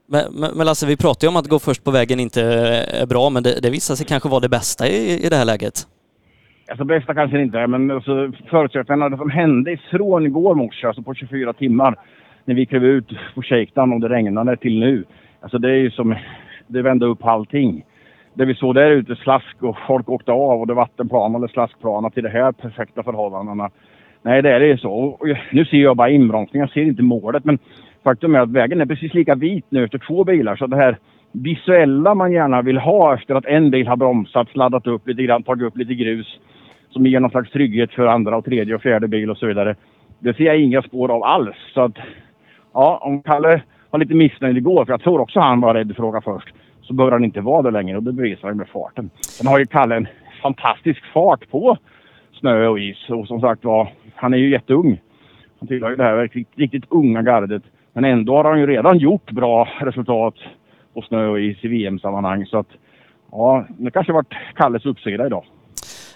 Men, 0.07 0.25
men 0.57 0.67
Lasse, 0.67 0.87
vi 0.87 0.97
pratade 0.97 1.27
ju 1.27 1.29
om 1.29 1.37
att 1.37 1.49
gå 1.49 1.59
först 1.59 1.85
på 1.85 1.91
vägen 1.91 2.21
inte 2.21 2.43
är 3.03 3.07
bra, 3.07 3.31
men 3.31 3.43
det, 3.43 3.61
det 3.63 3.71
visade 3.71 3.97
sig 3.97 4.07
kanske 4.07 4.29
vara 4.29 4.41
det 4.41 4.49
bästa 4.49 4.89
i, 4.89 5.27
i 5.27 5.29
det 5.29 5.37
här 5.37 5.45
läget. 5.45 5.75
Alltså 6.71 6.85
bästa 6.85 7.15
kanske 7.15 7.37
det 7.37 7.43
inte 7.43 7.59
är, 7.59 7.67
men 7.67 7.91
alltså, 7.91 8.33
förutsättningarna, 8.51 9.09
det 9.09 9.17
som 9.17 9.31
hände 9.31 9.73
ifrån 9.73 10.27
igår 10.27 10.55
morse, 10.55 10.87
alltså 10.87 11.03
på 11.03 11.15
24 11.15 11.53
timmar, 11.53 11.97
när 12.45 12.55
vi 12.55 12.67
klev 12.67 12.85
ut 12.85 13.09
på 13.35 13.43
shakedown 13.43 13.93
och 13.93 14.01
det 14.01 14.09
regnade 14.09 14.57
till 14.57 14.81
nu. 14.81 15.05
Alltså 15.41 15.59
det 15.59 15.71
är 15.71 15.77
ju 15.77 15.91
som, 15.91 16.15
det 16.67 16.83
vände 16.83 17.07
upp 17.07 17.25
allting. 17.25 17.85
Det 18.35 18.45
vi 18.45 18.55
såg 18.55 18.75
där 18.75 18.91
ute, 18.91 19.17
slask 19.17 19.63
och 19.63 19.77
folk 19.87 20.09
åkte 20.09 20.33
av 20.33 20.61
och 20.61 20.67
det 20.67 20.75
vattenplan 20.75 21.35
eller 21.35 22.11
till 22.11 22.23
de 22.23 22.29
här 22.29 22.53
perfekta 22.53 23.03
förhållandena. 23.03 23.71
Nej, 24.23 24.43
det 24.43 24.51
är 24.51 24.61
det 24.61 24.81
så. 24.81 24.93
Och 24.93 25.27
nu 25.53 25.65
ser 25.65 25.77
jag 25.77 25.97
bara 25.97 26.11
inbromsning, 26.11 26.61
jag 26.61 26.71
ser 26.71 26.83
inte 26.83 27.03
målet, 27.03 27.45
men 27.45 27.59
faktum 28.05 28.35
är 28.35 28.41
att 28.41 28.51
vägen 28.51 28.81
är 28.81 28.87
precis 28.87 29.15
lika 29.15 29.35
vit 29.35 29.65
nu 29.69 29.85
efter 29.85 29.99
två 29.99 30.25
bilar. 30.25 30.57
Så 30.57 30.67
det 30.67 30.77
här 30.77 30.99
visuella 31.33 32.15
man 32.15 32.33
gärna 32.33 32.63
vill 32.63 32.79
ha 32.79 33.15
efter 33.15 33.35
att 33.35 33.47
en 33.47 33.71
bil 33.71 33.87
har 33.87 33.97
bromsat, 33.97 34.49
sladdat 34.49 34.87
upp 34.87 35.09
lite 35.09 35.23
grann, 35.23 35.43
tagit 35.43 35.67
upp 35.67 35.77
lite 35.77 35.95
grus 35.95 36.39
som 36.91 37.07
ger 37.07 37.21
någon 37.21 37.31
slags 37.31 37.51
trygghet 37.51 37.93
för 37.93 38.07
andra 38.07 38.37
och 38.37 38.45
tredje 38.45 38.75
och 38.75 38.83
fjärde 38.83 39.09
bil 39.09 39.31
och 39.31 39.39
så 39.39 39.47
vidare. 39.47 39.77
Det 40.19 40.37
ser 40.37 40.45
jag 40.45 40.61
inga 40.61 40.83
spår 40.83 41.09
av 41.11 41.25
alls. 41.25 41.57
Så 41.75 41.81
att, 41.81 41.97
ja, 42.73 42.99
om 43.03 43.23
Kalle 43.23 43.63
var 43.91 43.99
lite 43.99 44.15
missnöjd 44.15 44.57
igår, 44.57 44.85
för 44.85 44.93
jag 44.93 45.01
tror 45.03 45.21
också 45.21 45.41
han 45.41 45.61
var 45.61 45.75
rädd 45.75 45.97
för 45.97 46.03
att 46.03 46.15
åka 46.15 46.21
först, 46.21 46.55
så 46.83 46.95
behöver 46.95 47.13
han 47.13 47.25
inte 47.25 47.41
vara 47.41 47.63
det 47.63 47.71
längre 47.71 47.97
och 47.97 48.03
det 48.03 48.13
bevisar 48.13 48.49
han 48.49 48.57
med 48.57 48.69
farten. 48.69 49.11
Sen 49.21 49.47
har 49.47 49.59
ju 49.59 49.67
Kalle 49.67 49.97
en 49.97 50.09
fantastisk 50.43 51.05
fart 51.13 51.51
på 51.51 51.77
snö 52.33 52.67
och 52.67 52.79
is 52.79 53.11
och 53.11 53.27
som 53.27 53.41
sagt 53.41 53.65
var, 53.65 53.93
han 54.15 54.35
är 54.35 54.39
ju 54.39 54.51
jätteung. 54.51 55.01
Han 55.59 55.69
tillhör 55.69 55.91
ju 55.91 55.97
det 55.97 56.03
här 56.03 56.17
riktigt, 56.17 56.49
riktigt 56.55 56.85
unga 56.89 57.23
gardet. 57.23 57.63
Men 57.95 58.05
ändå 58.05 58.37
har 58.37 58.45
han 58.45 58.61
ju 58.61 58.67
redan 58.67 58.99
gjort 58.99 59.31
bra 59.31 59.69
resultat 59.81 60.35
på 60.95 61.03
snö 61.03 61.27
och 61.27 61.41
is 61.41 61.65
i 61.65 61.69
VM-sammanhang. 61.69 62.47
Så 62.47 62.59
att 62.59 62.69
ja, 63.31 63.67
det 63.69 63.91
kanske 63.91 64.13
varit 64.13 64.33
Kalles 64.55 64.87
uppsida 64.87 65.27
idag. 65.27 65.45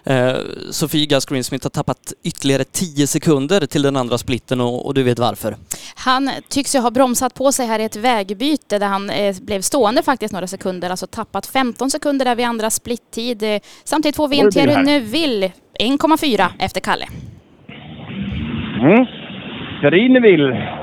Eh, 0.05 0.37
Sofie 0.71 1.07
Gus 1.07 1.27
Greensmith 1.27 1.65
har 1.65 1.71
tappat 1.71 2.13
ytterligare 2.25 2.65
10 2.65 3.07
sekunder 3.07 3.61
till 3.67 3.83
den 3.83 3.97
andra 3.97 4.19
splitten 4.19 4.61
och, 4.61 4.87
och, 4.87 4.95
du 4.95 5.03
vet 5.03 5.19
varför. 5.19 5.55
Han 5.97 6.31
tycks 6.49 6.75
ju 6.75 6.79
ha 6.81 6.91
bromsat 6.91 7.35
på 7.35 7.53
sig 7.53 7.67
här 7.67 7.79
i 7.79 7.85
ett 7.85 7.97
vägbyte 7.97 8.79
där 8.79 8.87
han 8.87 9.11
eh, 9.11 9.35
blev 9.47 9.61
stående 9.61 10.03
faktiskt 10.03 10.33
några 10.33 10.47
sekunder, 10.47 10.91
alltså 10.91 11.07
tappat 11.07 11.47
15 11.47 11.91
sekunder 11.91 12.25
där 12.25 12.37
vid 12.37 12.47
andra 12.47 12.71
splittid. 12.71 13.43
Eh, 13.43 13.59
samtidigt 13.85 14.17
får 14.17 14.29
vi 14.29 14.41
en 14.41 14.51
Thierry 14.51 14.83
Neuville 14.83 15.53
1,4 15.81 16.47
efter 16.59 16.81
Kalle. 16.81 17.07
Mm. 18.81 19.07
Thierry 19.81 20.09
Neuville 20.09 20.78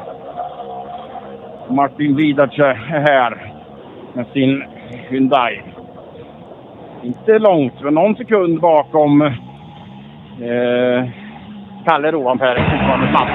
Martin 1.69 2.15
Vidace 2.15 2.65
är 2.65 2.73
här 2.73 3.53
med 4.13 4.25
sin 4.33 4.63
Hyundai. 5.09 5.61
Inte 7.03 7.39
långt, 7.39 7.81
men 7.81 7.93
någon 7.93 8.15
sekund 8.15 8.59
bakom 8.59 9.21
eh, 9.21 9.31
Kalle 11.85 12.11
då, 12.11 12.29
Ampere. 12.29 12.55
Fortfarande 12.71 13.07
snabb. 13.07 13.27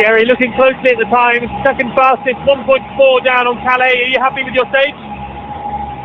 Gary 0.00 0.24
looking 0.24 0.52
closely 0.52 0.90
at 0.94 0.98
the 0.98 1.10
time. 1.22 1.42
Second 1.64 1.90
fastest, 1.94 2.38
1.4 2.46 3.24
down 3.24 3.46
on 3.46 3.56
Calais. 3.66 3.98
Are 4.04 4.10
you 4.14 4.20
happy 4.20 4.44
with 4.44 4.54
your 4.54 4.68
stage? 4.74 4.98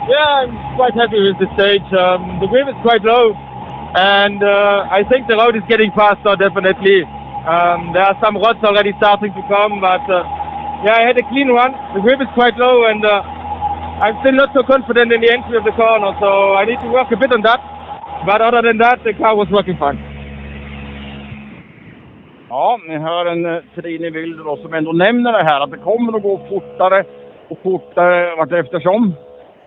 Yeah, 0.09 0.43
I'm 0.43 0.53
quite 0.75 0.95
happy 0.95 1.19
with 1.27 1.37
the 1.39 1.49
stage. 1.53 1.87
Um, 1.93 2.39
the 2.41 2.47
grip 2.47 2.67
is 2.67 2.79
quite 2.81 3.03
low. 3.03 3.33
And 3.95 4.41
uh, 4.43 4.87
I 4.89 5.03
think 5.09 5.27
the 5.27 5.37
road 5.37 5.55
is 5.55 5.63
getting 5.69 5.91
faster, 5.95 6.35
definitely. 6.35 7.05
Um, 7.43 7.91
there 7.91 8.07
are 8.07 8.15
some 8.23 8.39
rods 8.39 8.63
already 8.63 8.93
starting 9.03 9.33
to 9.35 9.43
come, 9.51 9.83
but 9.83 9.99
uh, 10.07 10.23
yeah, 10.87 10.95
I 10.95 11.03
had 11.03 11.17
a 11.19 11.27
clean 11.27 11.51
run. 11.51 11.75
The 11.91 11.99
grip 11.99 12.21
is 12.23 12.31
quite 12.39 12.55
low, 12.55 12.87
and 12.87 13.03
uh, 13.03 13.19
I'm 13.99 14.15
still 14.23 14.39
not 14.39 14.55
so 14.55 14.63
confident 14.63 15.11
in 15.11 15.19
the 15.19 15.27
entry 15.27 15.57
of 15.59 15.67
the 15.67 15.75
corner, 15.75 16.15
so 16.23 16.55
I 16.55 16.63
need 16.63 16.79
to 16.79 16.87
work 16.87 17.11
a 17.11 17.17
bit 17.19 17.35
on 17.35 17.41
that. 17.43 17.59
But 18.25 18.39
other 18.39 18.61
than 18.63 18.77
that, 18.79 19.03
the 19.03 19.11
car 19.19 19.35
was 19.35 19.51
working 19.51 19.75
fine. 19.75 19.99
Ja, 22.49 22.79
ni 22.87 22.97
hör 22.97 23.25
en 23.25 23.45
eh, 23.45 23.61
Trini 23.75 24.09
Wilder 24.09 24.43
då, 24.43 24.57
som 24.57 24.73
ändå 24.73 24.91
nämner 24.91 25.31
det 25.31 25.43
här 25.43 25.61
att 25.61 25.71
det 25.71 25.77
kommer 25.77 26.15
att 26.15 26.23
gå 26.23 26.39
fortare 26.49 27.03
och 27.49 27.59
fortare 27.63 28.35
vart 28.35 28.51
eftersom. 28.51 29.13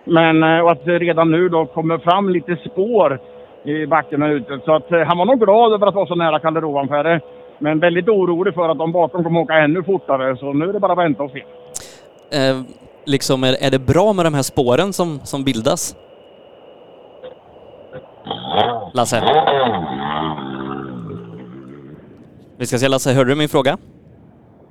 Men 0.03 0.43
eh, 0.43 0.59
och 0.59 0.71
att 0.71 0.85
det 0.85 0.99
redan 0.99 1.31
nu 1.31 1.49
då 1.49 1.65
kommer 1.65 1.97
fram 1.97 2.29
lite 2.29 2.55
spår 2.55 3.19
i 3.63 3.85
backen 3.87 4.21
här 4.21 4.29
ute. 4.29 4.59
Så 4.65 4.75
att 4.75 4.91
eh, 4.91 5.01
han 5.01 5.17
var 5.17 5.25
nog 5.25 5.39
glad 5.39 5.73
över 5.73 5.87
att 5.87 5.95
vara 5.95 6.05
så 6.05 6.15
nära 6.15 6.39
Kalle 6.39 6.59
Rovanperä. 6.59 7.19
Men 7.59 7.79
väldigt 7.79 8.09
orolig 8.09 8.53
för 8.53 8.69
att 8.69 8.77
de 8.77 8.91
bakom 8.91 9.23
kommer 9.23 9.39
åka 9.39 9.53
ännu 9.53 9.83
fortare. 9.83 10.37
Så 10.37 10.53
nu 10.53 10.69
är 10.69 10.73
det 10.73 10.79
bara 10.79 10.91
att 10.91 10.97
vänta 10.97 11.23
och 11.23 11.31
se. 11.31 11.43
Eh, 12.37 12.61
liksom 13.05 13.43
är, 13.43 13.63
är 13.63 13.71
det 13.71 13.79
bra 13.79 14.13
med 14.13 14.25
de 14.25 14.33
här 14.33 14.41
spåren 14.41 14.93
som, 14.93 15.19
som 15.23 15.43
bildas? 15.43 15.95
Lasse? 18.93 19.23
Vi 22.57 22.65
ska 22.65 22.77
se 22.77 22.87
Lasse, 22.87 23.13
hörde 23.13 23.29
du 23.29 23.35
min 23.35 23.49
fråga? 23.49 23.77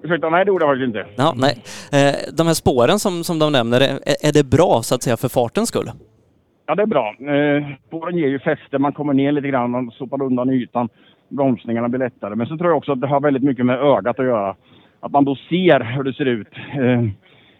Ursäkta, 0.03 0.30
nej 0.30 0.45
det 0.45 0.49
gjorde 0.49 0.64
jag 0.64 0.72
faktiskt 0.72 0.87
inte. 0.87 1.22
Ja, 1.22 1.34
nej. 1.37 1.62
Eh, 1.93 2.14
de 2.32 2.47
här 2.47 2.55
spåren 2.55 2.99
som, 2.99 3.24
som 3.24 3.39
de 3.39 3.53
nämner, 3.53 3.80
är, 3.80 3.99
är 4.28 4.32
det 4.32 4.45
bra 4.45 4.82
så 4.82 4.95
att 4.95 5.03
säga 5.03 5.16
för 5.16 5.28
fartens 5.28 5.68
skull? 5.68 5.91
Ja, 6.66 6.74
det 6.74 6.82
är 6.82 6.87
bra. 6.87 7.09
Eh, 7.09 7.64
spåren 7.87 8.16
ger 8.16 8.28
ju 8.28 8.39
fäste, 8.39 8.78
man 8.78 8.93
kommer 8.93 9.14
ner 9.14 9.32
lite 9.32 9.49
grann, 9.49 9.70
man 9.70 9.91
sopar 9.91 10.22
undan 10.22 10.51
ytan 10.51 10.89
bromsningarna 11.29 11.89
blir 11.89 11.99
lättare. 11.99 12.35
Men 12.35 12.47
så 12.47 12.57
tror 12.57 12.70
jag 12.70 12.77
också 12.77 12.93
att 12.93 13.01
det 13.01 13.07
har 13.07 13.20
väldigt 13.20 13.43
mycket 13.43 13.66
med 13.66 13.79
ögat 13.79 14.20
att 14.20 14.27
göra. 14.27 14.57
Att 15.01 15.12
man 15.12 15.24
då 15.24 15.35
ser 15.35 15.81
hur 15.81 16.03
det 16.03 16.12
ser 16.12 16.24
ut. 16.24 16.53
Eh, 16.74 17.03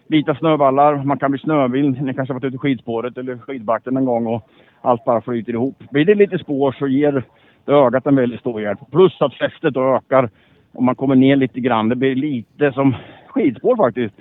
vita 0.07 0.35
snövallar, 0.35 1.03
man 1.03 1.19
kan 1.19 1.31
bli 1.31 1.39
snövild. 1.39 2.01
Ni 2.01 2.13
kanske 2.13 2.33
har 2.33 2.39
varit 2.39 2.47
ute 2.47 2.55
i 2.55 2.59
skidspåret 2.59 3.17
eller 3.17 3.37
skidbacken 3.37 3.97
en 3.97 4.05
gång 4.05 4.27
och 4.27 4.49
allt 4.81 5.05
bara 5.05 5.21
flyter 5.21 5.53
ihop. 5.53 5.83
Blir 5.91 6.05
det 6.05 6.15
lite 6.15 6.39
spår 6.39 6.75
så 6.79 6.87
ger 6.87 7.23
det 7.65 7.71
ögat 7.73 8.05
en 8.05 8.15
väldigt 8.15 8.39
stor 8.39 8.61
hjälp. 8.61 8.79
Plus 8.91 9.21
att 9.21 9.33
fästet 9.33 9.73
då 9.73 9.95
ökar 9.95 10.29
och 10.73 10.83
man 10.83 10.95
kommer 10.95 11.15
ner 11.15 11.35
lite 11.35 11.59
grann. 11.59 11.89
Det 11.89 11.95
blir 11.95 12.15
lite 12.15 12.71
som 12.71 12.95
skidspår 13.27 13.75
faktiskt. 13.75 14.15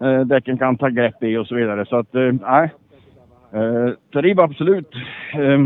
Eh, 0.00 0.20
däcken 0.20 0.58
kan 0.58 0.76
ta 0.76 0.88
grepp 0.88 1.22
i 1.22 1.36
och 1.36 1.46
så 1.46 1.54
vidare. 1.54 1.86
Så 1.86 1.96
att, 1.96 2.14
eh, 2.14 2.32
nej. 2.42 2.70
Eh, 3.52 3.94
Terrib 4.12 4.40
absolut. 4.40 4.94
Eh, 5.34 5.58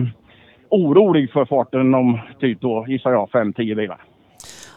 orolig 0.71 1.33
för 1.33 1.45
farten 1.45 1.95
om 1.95 2.19
typ 2.41 2.61
då, 2.61 2.85
gissar 2.89 3.11
jag, 3.11 3.29
5-10 3.29 3.75
bilar. 3.75 4.01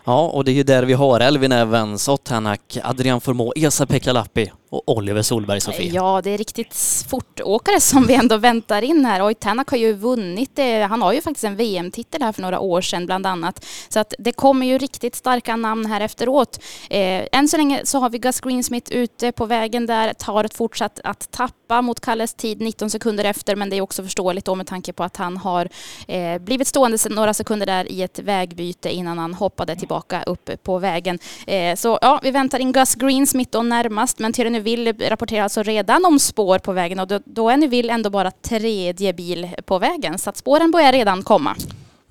Ja, 0.05 0.31
och 0.33 0.43
det 0.45 0.51
är 0.51 0.53
ju 0.53 0.63
där 0.63 0.83
vi 0.83 0.93
har 0.93 1.19
Elvin 1.19 1.51
Evans, 1.51 2.09
Ottanak, 2.09 2.77
Adrian 2.83 3.21
Formå, 3.21 3.53
Esa 3.55 3.85
Pekka 3.85 4.13
Lappi 4.13 4.51
och 4.71 4.97
Oliver 4.97 5.21
Solberg, 5.21 5.61
Sofie. 5.61 5.91
Ja, 5.93 6.21
det 6.23 6.29
är 6.29 6.37
riktigt 6.37 6.75
fortåkare 7.09 7.79
som 7.79 8.07
vi 8.07 8.13
ändå 8.13 8.37
väntar 8.37 8.81
in 8.81 9.05
här. 9.05 9.27
Oj, 9.27 9.33
Tänak 9.33 9.69
har 9.69 9.77
ju 9.77 9.93
vunnit 9.93 10.51
det. 10.55 10.81
Han 10.81 11.01
har 11.01 11.13
ju 11.13 11.21
faktiskt 11.21 11.43
en 11.43 11.55
VM-titel 11.55 12.21
här 12.21 12.31
för 12.31 12.41
några 12.41 12.59
år 12.59 12.81
sedan 12.81 13.05
bland 13.05 13.25
annat. 13.25 13.65
Så 13.89 13.99
att 13.99 14.13
det 14.19 14.31
kommer 14.31 14.65
ju 14.65 14.77
riktigt 14.77 15.15
starka 15.15 15.55
namn 15.55 15.85
här 15.85 16.01
efteråt. 16.01 16.59
Eh, 16.89 17.27
än 17.31 17.47
så 17.47 17.57
länge 17.57 17.81
så 17.85 17.99
har 17.99 18.09
vi 18.09 18.17
Gus 18.17 18.39
Greensmith 18.39 18.91
ute 18.91 19.31
på 19.31 19.45
vägen 19.45 19.85
där, 19.85 20.13
tar 20.13 20.43
ett 20.43 20.53
fortsatt 20.53 20.99
att 21.03 21.31
tappa 21.31 21.81
mot 21.81 21.99
Kalles 21.99 22.33
tid 22.33 22.61
19 22.61 22.89
sekunder 22.89 23.25
efter, 23.25 23.55
men 23.55 23.69
det 23.69 23.75
är 23.75 23.81
också 23.81 24.03
förståeligt 24.03 24.45
då 24.45 24.55
med 24.55 24.67
tanke 24.67 24.93
på 24.93 25.03
att 25.03 25.17
han 25.17 25.37
har 25.37 25.69
eh, 26.07 26.37
blivit 26.37 26.67
stående 26.67 26.97
några 27.09 27.33
sekunder 27.33 27.65
där 27.65 27.91
i 27.91 28.01
ett 28.01 28.19
vägbyte 28.19 28.89
innan 28.89 29.17
han 29.17 29.33
hoppade 29.33 29.75
tillbaka 29.75 30.23
upp 30.23 30.49
på 30.63 30.77
vägen. 30.77 31.19
Eh, 31.47 31.75
så 31.75 31.99
ja, 32.01 32.19
vi 32.23 32.31
väntar 32.31 32.59
in 32.59 32.71
Gus 32.71 32.95
Greensmith 32.95 33.51
då 33.51 33.61
närmast, 33.61 34.19
men 34.19 34.33
Thierry 34.33 34.58
Neuville 34.59 34.93
rapporterar 35.11 35.43
alltså 35.43 35.63
redan 35.63 36.05
om 36.05 36.19
spår 36.19 36.59
på 36.59 36.71
vägen 36.73 36.99
och 36.99 37.07
då, 37.07 37.19
då 37.25 37.49
är 37.49 37.57
Neuville 37.57 37.93
ändå 37.93 38.09
bara 38.09 38.31
tredje 38.31 39.13
bil 39.13 39.47
på 39.65 39.79
vägen, 39.79 40.17
så 40.17 40.29
att 40.29 40.37
spåren 40.37 40.71
börjar 40.71 40.91
redan 40.91 41.21
komma. 41.21 41.51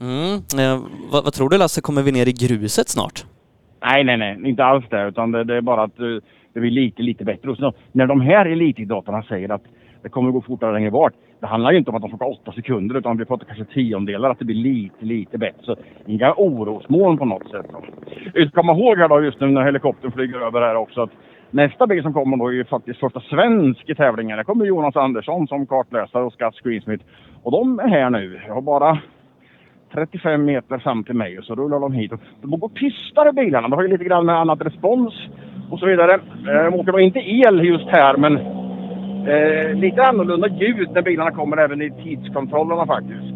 Mm. 0.00 0.34
Eh, 0.34 0.82
vad, 1.12 1.24
vad, 1.24 1.32
tror 1.32 1.48
du 1.48 1.58
Lasse, 1.58 1.80
kommer 1.80 2.02
vi 2.02 2.12
ner 2.12 2.28
i 2.28 2.32
gruset 2.32 2.88
snart? 2.88 3.24
Nej, 3.82 4.04
nej, 4.04 4.16
nej, 4.16 4.50
inte 4.50 4.64
alls 4.64 4.84
det, 4.90 5.08
utan 5.08 5.30
det, 5.32 5.44
det 5.44 5.56
är 5.56 5.60
bara 5.60 5.82
att 5.82 6.00
uh, 6.00 6.20
det 6.52 6.60
blir 6.60 6.70
lite, 6.70 7.02
lite 7.02 7.24
bättre. 7.24 7.50
Och 7.50 7.56
så, 7.56 7.72
när 7.92 8.06
de 8.06 8.20
här 8.20 8.46
elitidrottarna 8.46 9.22
säger 9.22 9.48
att 9.48 9.62
det 10.02 10.08
kommer 10.08 10.30
gå 10.30 10.40
fortare 10.40 10.72
längre 10.72 10.90
bort. 10.90 11.12
Det 11.40 11.46
handlar 11.46 11.72
ju 11.72 11.78
inte 11.78 11.90
om 11.90 11.96
att 11.96 12.02
de 12.02 12.10
får 12.10 12.32
åtta 12.32 12.52
sekunder 12.52 12.98
utan 12.98 13.18
vi 13.18 13.24
pratar 13.24 13.46
kanske 13.46 13.64
tiondelar, 13.64 14.30
att 14.30 14.38
det 14.38 14.44
blir 14.44 14.62
lite, 14.72 15.04
lite 15.04 15.38
bättre. 15.38 15.62
Så 15.62 15.76
inga 16.06 16.34
orosmoln 16.36 17.18
på 17.18 17.24
något 17.24 17.50
sätt. 17.50 17.66
Vi 18.34 18.48
ska 18.48 18.60
komma 18.60 18.72
ihåg 18.72 18.98
här 18.98 19.08
då 19.08 19.24
just 19.24 19.40
nu 19.40 19.46
när 19.46 19.64
helikoptern 19.64 20.12
flyger 20.12 20.40
över 20.40 20.60
här 20.60 20.74
också 20.74 21.02
att 21.02 21.10
nästa 21.50 21.86
bil 21.86 22.02
som 22.02 22.12
kommer 22.12 22.36
då 22.36 22.48
är 22.48 22.52
ju 22.52 22.64
faktiskt 22.64 23.00
första 23.00 23.20
svensk 23.20 23.90
i 23.90 23.94
tävlingen. 23.94 24.38
Det 24.38 24.44
kommer 24.44 24.64
Jonas 24.64 24.96
Andersson 24.96 25.48
som 25.48 25.66
kartläsare 25.66 26.24
och 26.24 26.32
Scott 26.32 26.60
Greensmith. 26.64 27.04
Och 27.42 27.52
de 27.52 27.78
är 27.78 27.88
här 27.88 28.10
nu. 28.10 28.40
Jag 28.46 28.54
har 28.54 28.62
bara 28.62 28.98
35 29.92 30.44
meter 30.44 30.78
fram 30.78 31.04
till 31.04 31.14
mig 31.14 31.38
och 31.38 31.44
så 31.44 31.54
rullar 31.54 31.80
de 31.80 31.92
hit. 31.92 32.12
De 32.42 32.60
går 32.60 32.68
tystare 32.68 33.32
bilarna. 33.32 33.68
De 33.68 33.76
har 33.76 33.82
ju 33.82 33.88
lite 33.88 34.04
grann 34.04 34.26
med 34.26 34.36
annat 34.36 34.62
respons 34.62 35.14
och 35.70 35.78
så 35.78 35.86
vidare. 35.86 36.14
Eh, 36.14 36.64
de 36.64 36.74
åker 36.74 36.92
då 36.92 37.00
inte 37.00 37.18
el 37.18 37.64
just 37.64 37.88
här 37.88 38.16
men 38.16 38.58
Eh, 39.28 39.74
lite 39.74 40.04
annorlunda 40.04 40.48
ljud 40.48 40.90
när 40.90 41.02
bilarna 41.02 41.30
kommer 41.30 41.56
även 41.56 41.82
i 41.82 41.90
tidskontrollerna 41.90 42.86
faktiskt. 42.86 43.34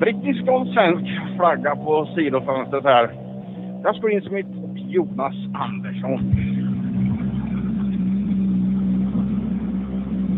Brittisk 0.00 0.42
och 0.48 0.66
svensk 0.66 1.36
flagga 1.36 1.76
på 1.76 2.08
sidofönstret 2.14 2.84
här. 2.84 3.10
Jasper 3.84 4.10
Insmith 4.10 4.48
och 4.48 4.76
Jonas 4.76 5.34
Andersson. 5.54 6.20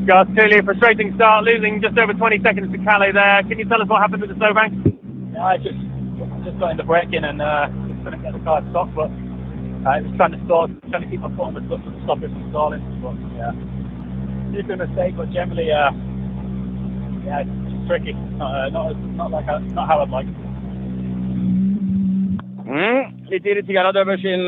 Gus, 0.08 0.26
clearly 0.32 0.56
a 0.56 0.62
frustrating 0.62 1.12
start, 1.16 1.44
losing 1.44 1.82
just 1.84 1.92
over 1.98 2.14
20 2.14 2.40
seconds 2.40 2.72
to 2.72 2.78
Calais 2.80 3.12
there. 3.12 3.44
Can 3.44 3.58
you 3.60 3.68
tell 3.68 3.82
us 3.82 3.88
what 3.92 4.00
happened 4.00 4.24
with 4.24 4.32
the 4.32 4.36
snowbank? 4.40 4.72
Yeah, 5.36 5.44
I 5.44 5.60
just 5.60 5.76
just 6.48 6.56
got 6.58 6.72
into 6.72 6.84
braking 6.88 7.28
and 7.28 7.44
uh, 7.44 7.68
couldn't 8.00 8.24
get 8.24 8.32
the 8.32 8.40
car 8.40 8.64
to 8.64 8.70
stop, 8.72 8.88
but 8.96 9.12
uh, 9.84 10.00
it 10.00 10.08
was 10.08 10.16
trying 10.16 10.32
to 10.32 10.40
stall, 10.48 10.64
trying 10.88 11.04
to 11.04 11.10
keep 11.12 11.20
my 11.20 11.28
foot 11.36 11.52
on 11.52 11.54
the 11.54 11.60
clutch 11.68 11.84
to 11.84 11.92
stop 12.08 12.24
it 12.24 12.32
from 12.32 12.48
stalling. 12.48 12.80
But 13.04 13.20
yeah, 13.36 13.52
did 14.48 14.64
a 14.72 14.80
mistake, 14.80 15.12
but 15.12 15.28
generally, 15.28 15.68
uh, 15.68 15.92
yeah, 17.28 17.44
it's 17.44 17.84
tricky. 17.84 18.16
Not, 18.40 18.48
uh, 18.48 18.68
not, 18.72 18.96
not, 19.12 19.28
like 19.28 19.44
I, 19.44 19.60
not 19.76 19.92
how 19.92 20.00
I'd 20.00 20.08
like. 20.08 20.24
Mm, 22.64 23.28
lite 23.28 23.48
irriterad 23.48 23.96
över 23.96 24.16
sin 24.16 24.40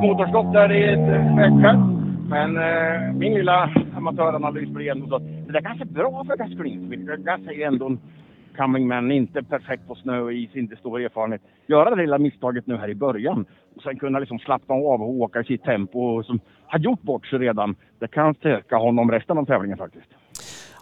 motorstopp 0.00 0.52
där 0.52 0.72
i 0.72 0.82
ett 0.88 1.08
vägfält. 1.36 1.99
Men 2.30 2.56
eh, 2.56 3.12
min 3.12 3.34
lilla 3.34 3.70
amatöranalys 3.96 4.68
blir 4.68 4.90
ändå 4.90 5.06
så 5.06 5.18
det 5.18 5.52
där 5.52 5.60
kanske 5.60 5.84
är 5.84 5.86
bra 5.86 6.24
för 6.24 6.36
Gus 6.36 6.58
Greensmith. 6.58 7.02
Gus 7.02 7.48
är 7.48 7.52
ju 7.52 7.62
ändå 7.62 7.86
en 7.86 8.00
coming 8.56 8.88
man, 8.88 9.12
inte 9.12 9.42
perfekt 9.42 9.86
på 9.88 9.94
snö 9.94 10.20
och 10.20 10.32
is, 10.32 10.56
inte 10.56 10.76
stor 10.76 11.00
erfarenhet. 11.00 11.42
Göra 11.66 11.90
det 11.90 12.02
lilla 12.02 12.18
misstaget 12.18 12.66
nu 12.66 12.76
här 12.76 12.88
i 12.88 12.94
början 12.94 13.44
och 13.76 13.82
sen 13.82 13.98
kunna 13.98 14.18
liksom 14.18 14.38
slappna 14.38 14.74
av 14.74 15.02
och 15.02 15.10
åka 15.10 15.40
i 15.40 15.44
sitt 15.44 15.64
tempo 15.64 16.00
och 16.00 16.26
som 16.26 16.40
har 16.66 16.78
gjort 16.78 17.02
bort 17.02 17.26
sig 17.26 17.38
redan. 17.38 17.74
Det 17.98 18.08
kan 18.08 18.34
stärka 18.34 18.76
honom 18.76 19.10
resten 19.10 19.38
av 19.38 19.44
tävlingen 19.44 19.78
faktiskt. 19.78 20.08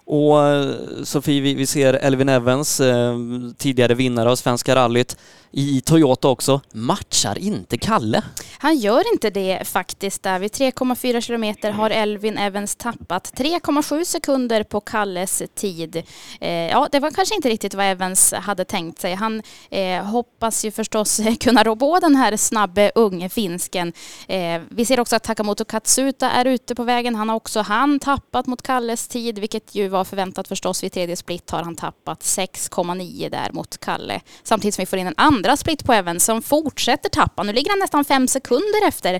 Och 0.04 0.46
eh, 0.46 0.70
Sofie, 1.04 1.40
vi, 1.40 1.66
ser 1.66 1.94
Elvin 1.94 2.28
Evans, 2.28 2.80
eh, 2.80 3.16
tidigare 3.58 3.94
vinnare 3.94 4.30
av 4.30 4.34
Svenska 4.34 4.74
rallyt, 4.74 5.16
i 5.50 5.80
Toyota 5.80 6.28
också, 6.28 6.60
matchar 6.72 7.38
inte 7.38 7.78
Kalle. 7.78 8.22
Han 8.58 8.76
gör 8.76 9.12
inte 9.12 9.30
det 9.30 9.68
faktiskt. 9.68 10.22
Där 10.22 10.38
vid 10.38 10.52
3,4 10.52 11.20
kilometer 11.20 11.70
har 11.70 11.90
Elvin 11.90 12.38
Evans 12.38 12.76
tappat 12.76 13.32
3,7 13.36 14.04
sekunder 14.04 14.62
på 14.62 14.80
Kalles 14.80 15.42
tid. 15.54 16.02
Eh, 16.40 16.50
ja, 16.50 16.88
det 16.92 17.00
var 17.00 17.10
kanske 17.10 17.34
inte 17.34 17.48
riktigt 17.48 17.74
vad 17.74 17.86
Evans 17.86 18.32
hade 18.32 18.64
tänkt 18.64 19.00
sig. 19.00 19.14
Han 19.14 19.42
eh, 19.70 20.04
hoppas 20.04 20.64
ju 20.64 20.70
förstås 20.70 21.20
kunna 21.40 21.64
rå 21.64 21.76
på 21.76 21.98
den 21.98 22.16
här 22.16 22.36
snabbe 22.36 22.92
unge 22.94 23.28
finsken. 23.28 23.92
Eh, 24.28 24.62
vi 24.68 24.84
ser 24.84 25.00
också 25.00 25.16
att 25.16 25.22
Takamoto 25.22 25.64
Katsuta 25.64 26.30
är 26.30 26.44
ute 26.44 26.74
på 26.74 26.84
vägen. 26.84 27.14
Han 27.14 27.28
har 27.28 27.36
också 27.36 27.60
han 27.60 27.98
tappat 28.00 28.46
mot 28.46 28.62
Kalles 28.62 29.08
tid, 29.08 29.38
vilket 29.38 29.74
ju 29.74 29.88
var 29.88 30.04
förväntat 30.04 30.48
förstås. 30.48 30.82
Vid 30.82 30.92
tredje 30.92 31.16
split 31.16 31.50
har 31.50 31.62
han 31.62 31.76
tappat 31.76 32.20
6,9 32.20 33.30
där 33.30 33.52
mot 33.52 33.78
Kalle. 33.78 34.20
Samtidigt 34.42 34.74
som 34.74 34.82
vi 34.82 34.86
får 34.86 34.98
in 34.98 35.06
en 35.06 35.14
andra 35.38 35.56
split 35.56 35.86
på 35.86 35.92
Evans 35.92 36.24
som 36.24 36.42
fortsätter 36.42 37.10
tappa. 37.20 37.42
Nu 37.42 37.52
ligger 37.52 37.70
han 37.74 37.78
nästan 37.78 38.04
fem 38.04 38.26
sekunder 38.36 38.80
efter 38.90 39.12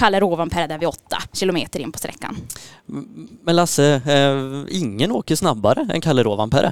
Kalle 0.00 0.20
Rovanperä 0.20 0.66
där 0.66 0.78
vid 0.78 0.88
åtta 0.88 1.18
kilometer 1.40 1.78
in 1.84 1.92
på 1.92 1.98
sträckan. 1.98 2.34
Men 3.46 3.56
Lasse, 3.56 3.88
eh, 4.14 4.80
ingen 4.82 5.10
åker 5.18 5.34
snabbare 5.34 5.80
än 5.94 6.00
Kalle 6.00 6.22
Rovanperä? 6.22 6.70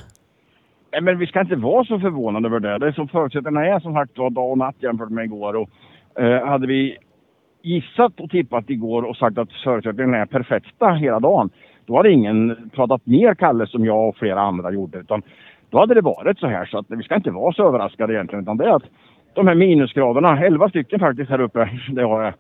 Nej, 0.93 1.01
men 1.03 1.19
vi 1.19 1.27
ska 1.27 1.41
inte 1.41 1.57
vara 1.57 1.85
så 1.85 1.99
förvånade 1.99 2.49
över 2.49 2.61
det. 2.61 2.79
Det 2.79 2.87
är 2.87 2.93
som 2.93 3.09
förutsättningarna 3.09 3.67
är 3.67 3.81
som 3.81 3.93
sagt 3.95 4.19
var 4.19 4.31
dag 4.31 4.51
och 4.51 4.59
natt 4.59 4.77
jämfört 4.79 5.11
med 5.11 5.25
igår. 5.25 5.53
Och, 5.57 5.69
eh, 6.23 6.47
hade 6.47 6.67
vi 6.67 6.99
gissat 7.63 8.21
och 8.21 8.31
tippat 8.31 8.71
igår 8.71 9.03
och 9.03 9.17
sagt 9.17 9.39
att 9.39 9.53
förutsättningarna 9.65 10.17
är 10.17 10.27
perfekta 10.27 10.87
hela 10.93 11.21
dagen, 11.21 11.51
då 11.87 11.97
hade 11.97 12.13
ingen 12.13 12.71
pratat 12.75 13.07
ner 13.07 13.35
Kalle 13.35 13.67
som 13.67 13.85
jag 13.85 14.09
och 14.09 14.17
flera 14.17 14.41
andra 14.41 14.73
gjorde. 14.73 14.99
Utan 14.99 15.23
då 15.75 15.81
hade 15.81 15.95
det 15.95 16.01
varit 16.01 16.39
så 16.39 16.47
här. 16.47 16.67
Så 16.67 16.79
att 16.79 16.87
vi 16.89 17.03
ska 17.03 17.15
inte 17.15 17.31
vara 17.31 17.53
så 17.53 17.69
överraskade 17.69 18.15
egentligen. 18.15 18.43
Utan 18.43 18.57
det 18.57 18.65
är 18.65 18.77
att 18.77 18.89
de 19.35 19.47
här 19.47 19.55
minusgraderna, 19.55 20.45
11 20.45 20.69
stycken 20.69 21.01
faktiskt 21.01 21.31
här 21.31 21.41
uppe, 21.41 21.71
det 21.93 22.03
har 22.03 22.23
jag, 22.23 22.35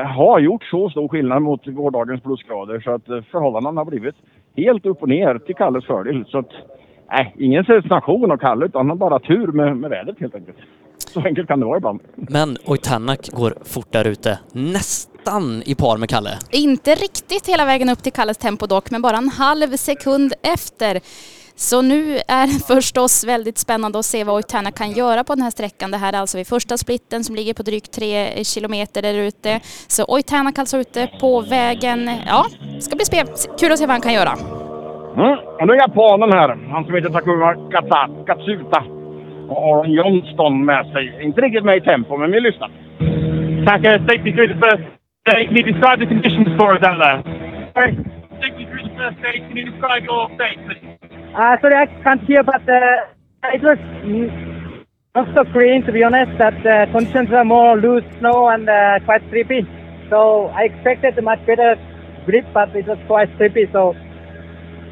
eh, 0.00 0.06
har 0.06 0.40
gjort 0.40 0.64
så 0.64 0.90
stor 0.90 1.08
skillnad 1.08 1.42
mot 1.42 1.66
gårdagens 1.66 2.22
plusgrader 2.22 2.80
så 2.80 2.90
att 2.90 3.08
eh, 3.08 3.22
förhållandena 3.32 3.80
har 3.80 3.84
blivit 3.84 4.14
helt 4.56 4.86
upp 4.86 5.02
och 5.02 5.08
ner 5.08 5.38
till 5.38 5.54
Kalles 5.54 5.86
fördel. 5.86 6.24
Så 6.28 6.38
att, 6.38 6.50
nej, 7.10 7.34
ingen 7.38 7.64
sensation 7.64 8.30
av 8.32 8.36
Kalle 8.36 8.66
utan 8.66 8.88
han 8.88 8.98
bara 8.98 9.18
tur 9.18 9.46
med, 9.46 9.76
med 9.76 9.90
vädret 9.90 10.20
helt 10.20 10.34
enkelt. 10.34 10.56
Så 10.98 11.20
enkelt 11.20 11.48
kan 11.48 11.60
det 11.60 11.66
vara 11.66 11.76
ibland. 11.76 12.00
Men 12.14 12.56
Oitanak 12.66 13.30
går 13.32 13.52
fort 13.64 13.92
där 13.92 14.06
ute. 14.06 14.38
Nästan 14.52 15.62
i 15.66 15.74
par 15.74 15.98
med 15.98 16.08
Kalle. 16.08 16.30
Inte 16.52 16.90
riktigt 16.90 17.48
hela 17.48 17.64
vägen 17.64 17.88
upp 17.88 18.02
till 18.02 18.12
Kalles 18.12 18.38
tempo 18.38 18.66
dock, 18.66 18.90
men 18.90 19.02
bara 19.02 19.16
en 19.16 19.28
halv 19.28 19.68
sekund 19.68 20.32
efter. 20.42 21.00
Så 21.58 21.82
nu 21.82 22.16
är 22.28 22.46
det 22.46 22.74
förstås 22.74 23.24
väldigt 23.26 23.58
spännande 23.58 23.98
att 23.98 24.04
se 24.04 24.24
vad 24.24 24.34
Oitana 24.36 24.70
kan 24.70 24.90
göra 24.90 25.24
på 25.24 25.34
den 25.34 25.42
här 25.42 25.50
sträckan. 25.50 25.90
Det 25.90 25.96
här 25.96 26.12
är 26.12 26.18
alltså 26.18 26.38
vid 26.38 26.46
första 26.46 26.76
splitten 26.76 27.24
som 27.24 27.34
ligger 27.36 27.54
på 27.54 27.62
drygt 27.62 27.92
tre 27.92 28.44
kilometer 28.44 29.02
där 29.02 29.14
ute. 29.14 29.60
Så 29.88 30.04
Oitanak 30.08 30.58
alltså 30.58 30.76
ute 30.76 31.08
på 31.20 31.40
vägen. 31.40 32.10
Ja, 32.26 32.46
det 32.74 32.82
ska 32.82 32.96
bli 32.96 33.04
spel. 33.04 33.26
kul 33.60 33.72
att 33.72 33.78
se 33.78 33.86
vad 33.86 33.94
han 33.98 34.00
kan 34.00 34.14
göra. 34.14 34.32
Mm. 35.16 35.38
Och 35.58 35.66
nu 35.66 35.72
är 35.72 35.76
japanen 35.76 36.32
här, 36.32 36.48
han 36.72 36.84
som 36.84 36.94
heter 36.94 37.08
Takuma 37.08 37.54
Katsuta 38.26 38.80
och 39.48 39.58
Aron 39.68 39.92
Johnston 39.92 40.64
med 40.64 40.86
sig. 40.92 41.04
Inte 41.22 41.40
riktigt 41.40 41.64
med 41.64 41.76
i 41.76 41.80
tempo, 41.80 42.16
men 42.16 42.30
vi 42.32 42.40
lyssnar. 42.40 42.70
Taka, 43.66 43.98
take 44.08 44.22
me 44.22 44.32
through 44.32 44.50
the 44.54 44.60
first 44.66 44.84
day. 45.30 45.46
Can 45.46 45.56
you 45.56 45.64
describe 45.72 45.98
the 46.02 46.06
conditions 46.14 46.48
for 46.58 46.68
us 46.76 46.82
out 46.88 46.98
there? 47.04 47.18
Take 48.42 48.54
me 48.58 48.64
through 48.70 48.84
the 48.88 48.94
first 49.00 49.18
day. 49.22 49.36
Can 49.48 49.56
you 49.56 49.64
describe 49.70 50.02
your 50.10 50.28
day, 50.42 50.54
please? 50.66 51.05
Uh, 51.36 51.52
sorry, 51.60 51.74
I 51.74 51.86
can't 52.02 52.24
hear, 52.24 52.42
but 52.42 52.66
uh, 52.66 53.52
it 53.52 53.60
was 53.60 53.76
not 55.14 55.28
so 55.36 55.44
green, 55.52 55.84
to 55.84 55.92
be 55.92 56.02
honest. 56.02 56.32
That 56.38 56.56
uh, 56.64 56.90
conditions 56.90 57.28
were 57.28 57.44
more 57.44 57.76
loose 57.76 58.04
snow 58.20 58.48
and 58.48 58.66
uh, 58.66 59.00
quite 59.04 59.20
slippery. 59.28 59.68
So 60.08 60.46
I 60.56 60.62
expected 60.62 61.18
a 61.18 61.20
much 61.20 61.44
better 61.44 61.76
grip, 62.24 62.46
but 62.54 62.74
it 62.74 62.86
was 62.86 62.96
quite 63.06 63.28
slippery. 63.36 63.68
So 63.70 63.92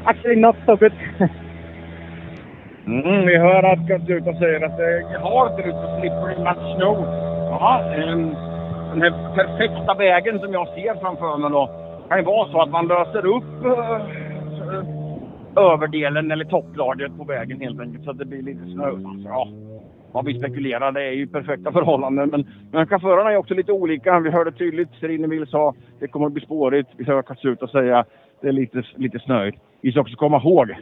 actually 0.05 0.35
not 0.35 0.55
so 0.67 0.77
good. 0.77 0.93
mm, 2.85 3.25
vi 3.25 3.37
hör 3.37 3.63
att 3.63 3.87
Katsuta 3.87 4.33
säger 4.33 4.65
att 4.65 4.77
det 4.77 5.17
har 5.21 5.49
inte 5.49 5.61
ut 5.69 5.75
så 5.75 5.99
slippery 5.99 6.35
much 6.43 6.75
snow. 6.77 6.97
Ja, 7.49 7.81
ehm, 7.95 8.35
den 8.93 9.01
här 9.01 9.35
perfekta 9.35 9.93
vägen 9.93 10.39
som 10.39 10.53
jag 10.53 10.67
ser 10.67 10.95
framför 11.01 11.37
mig 11.37 11.49
då 11.49 11.69
kan 12.09 12.17
ju 12.17 12.23
vara 12.23 12.51
så 12.51 12.61
att 12.61 12.69
man 12.69 12.87
löser 12.87 13.25
upp 13.25 13.65
uh, 13.65 15.04
överdelen 15.55 16.31
eller 16.31 16.45
topplagret 16.45 17.17
på 17.17 17.23
vägen 17.23 17.61
helt 17.61 17.79
enkelt 17.79 18.03
så 18.03 18.11
att 18.11 18.17
det 18.17 18.25
blir 18.25 18.41
lite 18.41 18.65
snö. 18.65 18.87
Alltså, 18.87 19.29
ja. 19.29 19.47
vad 20.11 20.25
vi 20.25 20.39
spekulerar. 20.39 20.91
Det 20.91 21.03
är 21.03 21.11
ju 21.11 21.27
perfekta 21.27 21.71
förhållanden. 21.71 22.29
Men, 22.29 22.47
men 22.71 22.87
chaufförerna 22.87 23.31
är 23.31 23.37
också 23.37 23.53
lite 23.53 23.71
olika. 23.71 24.19
Vi 24.19 24.29
hörde 24.29 24.51
tydligt, 24.51 24.89
Serineville 24.99 25.45
sa 25.45 25.73
det 25.99 26.07
kommer 26.07 26.25
att 26.25 26.33
bli 26.33 26.45
spårigt. 26.45 26.89
Vi 26.97 27.03
hör 27.03 27.21
Katsuta 27.21 27.67
säga 27.67 28.05
det 28.41 28.47
är 28.47 28.51
lite, 28.51 28.83
lite 28.95 29.19
snöigt. 29.19 29.57
Vi 29.81 29.91
ska 29.91 30.01
också 30.01 30.15
komma 30.15 30.37
ihåg 30.37 30.75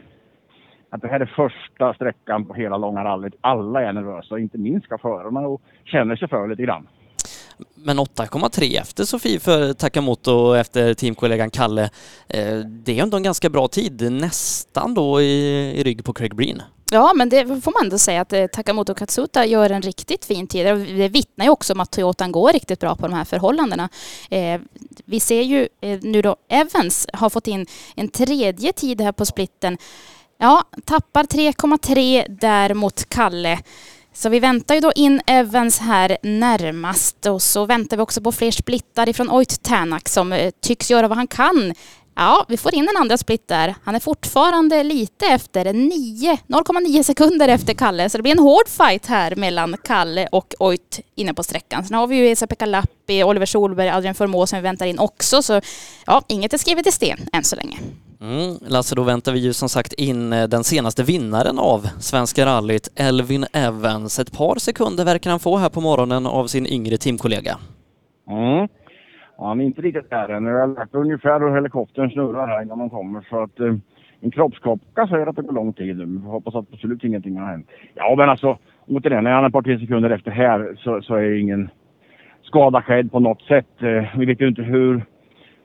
att 0.90 1.02
det 1.02 1.08
här 1.08 1.20
är 1.20 1.26
första 1.26 1.94
sträckan 1.94 2.44
på 2.44 2.54
hela 2.54 2.76
långa 2.76 3.04
rallyt. 3.04 3.34
Alla 3.40 3.82
är 3.82 3.92
nervösa, 3.92 4.38
inte 4.38 4.58
minst 4.58 4.86
chaufförerna 4.86 5.40
och 5.40 5.62
känner 5.84 6.16
sig 6.16 6.28
för 6.28 6.48
lite 6.48 6.62
grann. 6.62 6.86
Men 7.74 7.98
8,3 7.98 8.80
efter 8.80 9.04
Sofie 9.04 9.40
för 9.40 9.72
Takamoto 9.72 10.54
efter 10.54 10.94
teamkollegan 10.94 11.50
Kalle. 11.50 11.90
Eh, 12.28 12.58
det 12.58 12.98
är 12.98 13.02
ändå 13.02 13.16
en 13.16 13.22
ganska 13.22 13.50
bra 13.50 13.68
tid, 13.68 14.12
nästan 14.12 14.94
då 14.94 15.20
i, 15.22 15.72
i 15.76 15.82
rygg 15.82 16.04
på 16.04 16.12
Craig 16.12 16.34
Breen. 16.34 16.62
Ja, 16.90 17.12
men 17.14 17.28
det 17.28 17.46
får 17.46 17.72
man 17.72 17.84
ändå 17.84 17.98
säga 17.98 18.20
att 18.20 18.32
eh, 18.32 18.46
Takamoto 18.46 18.94
Katsuta 18.94 19.46
gör 19.46 19.70
en 19.70 19.82
riktigt 19.82 20.24
fin 20.24 20.46
tid. 20.46 20.66
Det 20.66 21.08
vittnar 21.08 21.44
ju 21.44 21.50
också 21.50 21.72
om 21.72 21.80
att 21.80 21.90
Toyotan 21.90 22.32
går 22.32 22.52
riktigt 22.52 22.80
bra 22.80 22.96
på 22.96 23.06
de 23.06 23.14
här 23.14 23.24
förhållandena. 23.24 23.88
Eh, 24.30 24.60
vi 25.04 25.20
ser 25.20 25.42
ju 25.42 25.68
eh, 25.80 25.98
nu 26.02 26.22
då 26.22 26.36
Evans 26.48 27.06
har 27.12 27.30
fått 27.30 27.46
in 27.46 27.66
en 27.96 28.08
tredje 28.08 28.72
tid 28.72 29.00
här 29.00 29.12
på 29.12 29.26
splitten. 29.26 29.78
Ja, 30.38 30.64
tappar 30.84 31.24
3,3 31.24 32.38
där 32.40 32.74
mot 32.74 33.08
Kalle. 33.08 33.58
Så 34.16 34.28
vi 34.28 34.40
väntar 34.40 34.74
ju 34.74 34.80
då 34.80 34.92
in 34.94 35.20
Evans 35.26 35.78
här 35.78 36.18
närmast 36.22 37.26
och 37.26 37.42
så 37.42 37.66
väntar 37.66 37.96
vi 37.96 38.02
också 38.02 38.20
på 38.20 38.32
fler 38.32 38.50
splittar 38.50 39.08
ifrån 39.08 39.30
Oit 39.30 39.62
Tänak 39.62 40.08
som 40.08 40.32
eh, 40.32 40.50
tycks 40.62 40.90
göra 40.90 41.08
vad 41.08 41.18
han 41.18 41.26
kan. 41.26 41.74
Ja, 42.16 42.44
vi 42.48 42.56
får 42.56 42.74
in 42.74 42.88
en 42.88 42.96
andra 42.96 43.18
split 43.18 43.48
där. 43.48 43.74
Han 43.84 43.94
är 43.94 44.00
fortfarande 44.00 44.82
lite 44.82 45.26
efter, 45.26 45.64
0,9 45.64 47.02
sekunder 47.02 47.48
efter 47.48 47.74
Kalle. 47.74 48.10
Så 48.10 48.16
det 48.18 48.22
blir 48.22 48.32
en 48.32 48.38
hård 48.38 48.68
fight 48.68 49.06
här 49.06 49.36
mellan 49.36 49.76
Kalle 49.84 50.28
och 50.32 50.54
Oit 50.58 51.00
inne 51.14 51.34
på 51.34 51.42
sträckan. 51.42 51.84
Sen 51.84 51.96
har 51.96 52.06
vi 52.06 52.16
ju 52.16 52.28
Esa-Pekka 52.28 52.66
Lappi, 52.66 53.24
Oliver 53.24 53.46
Solberg, 53.46 53.90
Adrian 53.90 54.14
Formå 54.14 54.46
som 54.46 54.58
vi 54.58 54.62
väntar 54.62 54.86
in 54.86 54.98
också. 54.98 55.42
Så 55.42 55.60
ja, 56.06 56.22
inget 56.28 56.52
är 56.52 56.58
skrivet 56.58 56.86
i 56.86 56.92
sten 56.92 57.18
än 57.32 57.44
så 57.44 57.56
länge. 57.56 57.78
Mm, 58.24 58.52
Lasse, 58.74 58.94
då 58.96 59.02
väntar 59.02 59.32
vi 59.32 59.38
ju 59.38 59.52
som 59.52 59.68
sagt 59.68 59.92
in 59.92 60.32
eh, 60.32 60.48
den 60.54 60.64
senaste 60.64 61.02
vinnaren 61.02 61.58
av 61.58 61.80
Svenska 62.10 62.46
rallyt, 62.46 62.86
Elvin 63.08 63.44
Evans. 63.66 64.18
Ett 64.18 64.32
par 64.38 64.56
sekunder 64.68 65.04
verkar 65.04 65.30
han 65.30 65.40
få 65.46 65.56
här 65.56 65.70
på 65.76 65.80
morgonen 65.80 66.26
av 66.26 66.44
sin 66.54 66.66
yngre 66.66 66.96
teamkollega. 66.96 67.54
Mm. 68.28 68.68
Ja, 69.36 69.48
han 69.48 69.60
är 69.60 69.64
inte 69.64 69.82
riktigt 69.82 70.10
där 70.10 70.28
än. 70.28 70.44
Jag 70.44 70.60
har 70.60 70.66
lärt 70.66 70.94
ungefär 70.94 71.40
hur 71.40 71.54
helikoptern 71.54 72.10
snurrar 72.10 72.46
här 72.46 72.62
innan 72.62 72.78
man 72.78 72.90
kommer. 72.90 73.26
Så 73.30 73.42
att 73.42 73.60
eh, 73.60 73.74
en 74.20 74.30
kroppskaka 74.30 75.06
säger 75.06 75.26
att 75.26 75.36
det 75.36 75.42
går 75.42 75.52
lång 75.52 75.72
tid. 75.72 75.96
Vi 75.96 76.18
hoppas 76.18 76.54
att 76.54 76.72
absolut 76.72 77.04
ingenting 77.04 77.36
har 77.38 77.46
hänt. 77.46 77.66
Ja, 77.94 78.14
men 78.18 78.28
alltså 78.28 78.58
återigen, 78.86 79.26
är 79.26 79.30
han 79.30 79.44
ett 79.44 79.52
par 79.52 79.62
tre 79.62 79.78
sekunder 79.78 80.10
efter 80.10 80.30
här 80.30 80.76
så, 80.78 81.02
så 81.02 81.14
är 81.14 81.40
ingen 81.40 81.70
skada 82.42 82.82
skedd 82.82 83.12
på 83.12 83.20
något 83.20 83.42
sätt. 83.42 83.82
Eh, 83.82 84.18
vi 84.18 84.26
vet 84.26 84.40
ju 84.40 84.48
inte 84.48 84.62
hur 84.62 85.04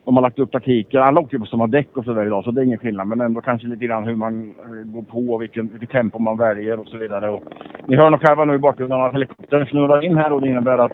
de 0.10 0.16
har 0.16 0.22
lagt 0.22 0.40
upp 0.40 0.52
taktiken. 0.52 1.02
Alla 1.02 1.22
åker 1.22 1.34
ju 1.34 1.40
på 1.40 1.46
samma 1.46 1.68
däck 1.68 1.98
och 1.98 2.06
så 2.06 2.14
där 2.14 2.26
idag 2.26 2.44
så 2.44 2.52
det 2.52 2.62
är 2.62 2.66
ingen 2.66 2.80
skillnad. 2.80 3.08
Men 3.08 3.22
ändå 3.22 3.42
kanske 3.42 3.68
lite 3.68 3.86
grann 3.86 4.08
hur 4.08 4.16
man 4.16 4.50
eh, 4.50 4.92
går 4.94 5.02
på 5.02 5.34
och 5.34 5.42
vilken, 5.42 5.68
vilket 5.68 5.90
tempo 5.90 6.20
man 6.20 6.38
väljer 6.38 6.80
och 6.80 6.88
så 6.88 6.98
vidare. 6.98 7.30
Och 7.30 7.44
ni 7.88 7.96
hör 7.96 8.10
nog 8.10 8.22
själva 8.22 8.46
nu 8.46 8.54
i 8.54 8.58
bakgrunden 8.58 9.02
att 9.02 9.14
helikoptern 9.14 9.66
snurrar 9.66 10.06
in 10.06 10.18
här 10.18 10.32
och 10.32 10.42
det 10.42 10.50
innebär 10.50 10.78
att 10.78 10.92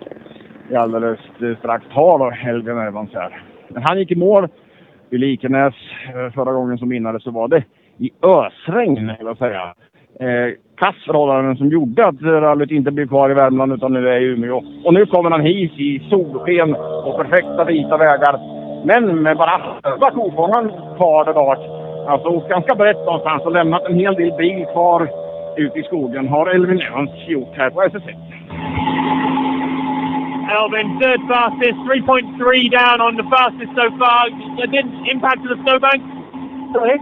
vi 0.69 0.75
alldeles 0.75 1.19
eh, 1.41 1.57
strax 1.57 1.85
tar 1.93 2.31
Helgen 2.31 2.77
Evans 2.77 3.13
här. 3.13 3.41
Men 3.67 3.83
han 3.83 3.99
gick 3.99 4.11
i 4.11 4.15
mål 4.15 4.47
i 5.09 5.17
Likenäs. 5.17 5.73
Eh, 6.07 6.33
förra 6.33 6.53
gången 6.53 6.77
som 6.77 6.89
vinnare 6.89 7.19
så 7.19 7.31
var 7.31 7.47
det 7.47 7.63
i 7.97 8.11
ösregn, 8.21 9.07
vill 9.17 9.27
jag 9.27 9.37
säga. 9.37 9.73
Eh, 10.19 10.53
kassförhållanden 10.77 11.57
som 11.57 11.69
gjorde 11.69 12.07
att 12.07 12.21
rallyt 12.21 12.71
inte 12.71 12.91
blev 12.91 13.07
kvar 13.07 13.29
i 13.29 13.33
Värmland 13.33 13.73
utan 13.73 13.93
nu 13.93 14.09
är 14.09 14.21
i 14.21 14.25
Umeå. 14.25 14.63
Och 14.85 14.93
nu 14.93 15.05
kommer 15.05 15.29
han 15.29 15.41
hit 15.41 15.71
i 15.79 16.07
solsken 16.09 16.75
och 16.75 17.17
perfekta 17.17 17.63
vita 17.65 17.97
vägar. 17.97 18.54
Men 18.85 19.23
med 19.23 19.37
bara 19.37 19.77
halva 19.83 20.11
kofångaren 20.11 20.69
kvar 20.97 21.25
där 21.25 21.33
bak. 21.33 21.59
Alltså 22.07 22.27
åkt 22.27 22.49
ganska 22.49 22.75
brett 22.75 23.05
någonstans 23.05 23.43
och 23.45 23.51
lämnat 23.51 23.85
en 23.89 23.99
hel 23.99 24.15
del 24.15 24.31
bil 24.31 24.65
kvar 24.73 25.09
ute 25.57 25.79
i 25.79 25.83
skogen 25.83 26.27
har 26.27 26.47
Elvin 26.47 26.81
Evans 26.81 27.27
gjort 27.27 27.53
här 27.57 27.69
på 27.69 27.81
SS1. 27.81 28.15
Elvin, 30.57 30.99
third 30.99 31.21
fastest, 31.29 31.79
3.3 31.89 32.69
down 32.79 33.01
on 33.07 33.13
the 33.17 33.27
fastest 33.35 33.71
so 33.79 33.85
far. 33.99 34.23
It 34.63 34.71
didn't 34.71 35.07
impact 35.13 35.39
to 35.43 35.47
the 35.55 35.59
snowbank? 35.63 36.01
Sorry? 36.73 36.97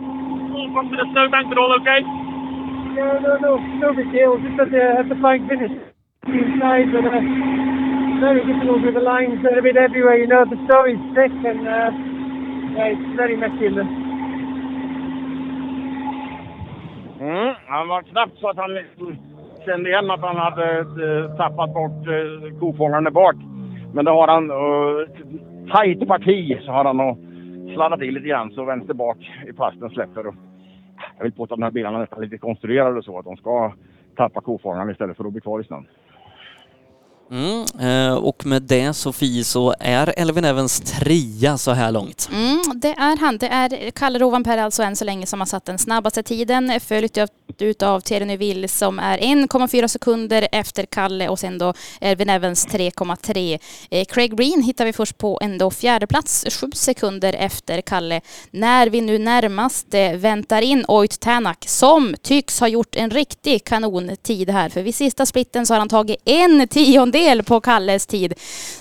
From 0.73 0.85
to 0.91 0.95
the 1.01 1.07
snowbank, 1.13 1.49
but 1.49 1.57
all 1.57 1.73
okay? 1.81 2.01
No, 2.01 3.19
no, 3.25 3.31
no, 3.45 3.51
no 3.81 3.93
big 3.93 4.11
deal. 4.11 4.37
Just 4.43 4.57
that 4.57 4.71
they 4.71 4.83
have 4.97 5.09
the 5.09 5.15
flying 5.15 5.47
finish 5.49 5.73
inside, 6.27 6.87
but 6.93 7.05
uh, 7.05 7.92
very 8.23 8.41
difficult 8.47 8.81
with 8.85 8.95
the 8.99 9.05
lines. 9.13 9.37
They're 9.43 9.59
a 9.59 9.61
bit 9.61 9.75
everywhere, 9.75 10.17
you 10.23 10.27
know. 10.27 10.43
The 10.53 10.59
snow 10.65 10.81
is 10.93 11.01
thick 11.15 11.35
and 11.51 11.61
uh, 11.67 11.89
yeah, 12.75 12.93
it's 12.95 13.09
very 13.21 13.35
messy 13.35 13.65
in 13.67 13.75
there. 13.75 13.91
Mm, 17.23 17.55
han 17.67 17.87
var 17.87 18.01
knappt 18.01 18.37
så 18.39 18.49
att 18.49 18.57
han 18.57 18.79
kände 19.65 19.89
igen 19.89 20.11
att 20.11 20.19
han 20.21 20.35
hade 20.35 20.79
eh, 20.79 21.35
tappat 21.37 21.73
bort 21.73 22.07
eh, 22.07 22.59
kofångaren 22.59 23.03
där 23.03 23.11
bak. 23.11 23.35
Men 23.93 24.05
det 24.05 24.11
har 24.11 24.27
han. 24.27 24.49
Eh, 24.51 25.07
Tajt 25.71 26.07
parti 26.07 26.57
så 26.61 26.71
har 26.71 26.85
han 26.85 26.97
nog 26.97 27.17
sladdat 27.73 28.01
i 28.01 28.11
lite 28.11 28.27
grann 28.27 28.51
så 28.51 28.65
vänster 28.65 28.93
bak 28.93 29.17
i 29.47 29.53
pasten 29.53 29.89
släpper. 29.89 30.27
Och, 30.27 30.35
jag 31.17 31.23
vill 31.23 31.33
påstå 31.33 31.53
att 31.53 31.59
de 31.59 31.63
här 31.63 31.71
bilarna 31.71 31.97
är 31.97 32.01
nästan 32.01 32.21
lite 32.21 32.37
konstruerade 32.37 33.03
så 33.03 33.19
att 33.19 33.25
de 33.25 33.37
ska 33.37 33.73
tappa 34.15 34.41
kofångaren 34.41 34.89
istället 34.89 35.17
för 35.17 35.25
att 35.25 35.31
bli 35.31 35.41
kvar 35.41 35.59
i 35.59 35.63
snön. 35.63 35.87
Mm, 37.33 37.65
eh, 37.79 38.13
och 38.13 38.45
med 38.45 38.61
det 38.61 38.93
Sofie 38.93 39.43
så 39.43 39.75
är 39.79 40.13
Elvin 40.17 40.45
Evans 40.45 40.79
trea 40.79 41.57
så 41.57 41.71
här 41.71 41.91
långt. 41.91 42.29
Mm, 42.33 42.61
det 42.75 42.87
är 42.87 43.17
han. 43.17 43.37
Det 43.37 43.47
är 43.47 43.91
Kalle 43.91 44.19
Rovanperä 44.19 44.63
alltså 44.63 44.83
än 44.83 44.95
så 44.95 45.05
länge 45.05 45.25
som 45.25 45.41
har 45.41 45.45
satt 45.45 45.65
den 45.65 45.79
snabbaste 45.79 46.23
tiden. 46.23 46.79
Följt 46.79 47.17
utav 47.59 47.99
Thierry 47.99 48.25
Neuville 48.25 48.67
som 48.67 48.99
är 48.99 49.17
1,4 49.17 49.87
sekunder 49.87 50.47
efter 50.51 50.85
Kalle 50.85 51.29
och 51.29 51.39
sen 51.39 51.57
då 51.57 51.73
Elvin 52.01 52.29
Evans 52.29 52.67
3,3. 52.67 53.59
Eh, 53.89 54.05
Craig 54.05 54.35
Breen 54.35 54.63
hittar 54.63 54.85
vi 54.85 54.93
först 54.93 55.17
på 55.17 55.39
ändå 55.41 55.71
fjärde 55.71 56.07
plats, 56.07 56.45
7 56.61 56.71
sekunder 56.73 57.33
efter 57.33 57.81
Kalle. 57.81 58.21
När 58.51 58.89
vi 58.89 59.01
nu 59.01 59.17
närmast 59.17 59.93
eh, 59.93 60.11
väntar 60.11 60.61
in 60.61 60.85
Oit 60.87 61.19
Tänak 61.19 61.65
som 61.67 62.15
tycks 62.21 62.59
ha 62.59 62.67
gjort 62.67 62.95
en 62.95 63.09
riktig 63.09 63.63
kanontid 63.63 64.49
här. 64.49 64.69
För 64.69 64.81
vid 64.81 64.95
sista 64.95 65.25
splitten 65.25 65.65
så 65.65 65.73
har 65.73 65.79
han 65.79 65.89
tagit 65.89 66.17
en 66.25 66.67
tiondel 66.67 67.22
del 67.23 67.43
på 67.43 67.61
Kalles 67.61 68.07
tid. 68.07 68.33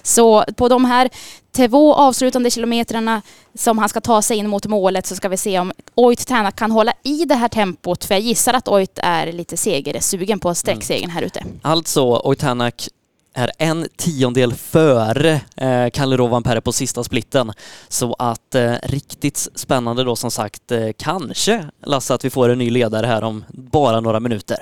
Så 0.03 0.45
på 0.57 0.68
de 0.68 0.84
här 0.84 1.11
två 1.57 1.95
avslutande 1.95 2.51
kilometrarna 2.51 3.22
som 3.55 3.78
han 3.78 3.88
ska 3.88 4.01
ta 4.01 4.22
sig 4.22 4.36
in 4.36 4.49
mot 4.49 4.66
målet 4.66 5.07
så 5.07 5.16
ska 5.16 5.28
vi 5.28 5.36
se 5.36 5.59
om 5.59 5.72
Oit 5.95 6.26
Täna 6.26 6.51
kan 6.51 6.70
hålla 6.70 6.93
i 7.03 7.24
det 7.24 7.34
här 7.34 7.49
tempot. 7.49 8.05
För 8.05 8.14
jag 8.14 8.22
gissar 8.22 8.55
att 8.55 8.68
Oit 8.68 8.99
är 9.03 9.32
lite 9.32 9.57
segersugen 9.57 10.38
på 10.38 10.55
sträcksegern 10.55 11.11
här 11.11 11.22
ute. 11.22 11.45
Alltså, 11.62 12.20
Oitanak 12.24 12.88
är 13.34 13.51
en 13.59 13.86
tiondel 13.97 14.53
före 14.53 15.30
eh, 15.57 15.90
Kalle 15.93 16.16
Rovanperä 16.16 16.61
på 16.61 16.72
sista 16.72 17.05
splitten. 17.05 17.51
Så 17.88 18.14
att 18.18 18.55
eh, 18.55 18.72
riktigt 18.82 19.36
spännande 19.36 20.05
då 20.05 20.16
som 20.16 20.30
sagt. 20.30 20.72
Eh, 20.72 20.78
kanske 20.99 21.64
Lasse 21.86 22.14
att 22.14 22.24
vi 22.24 22.30
får 22.30 22.49
en 22.49 22.59
ny 22.59 22.70
ledare 22.70 23.07
här 23.07 23.24
om 23.24 23.45
bara 23.49 24.01
några 24.01 24.20
minuter. 24.20 24.59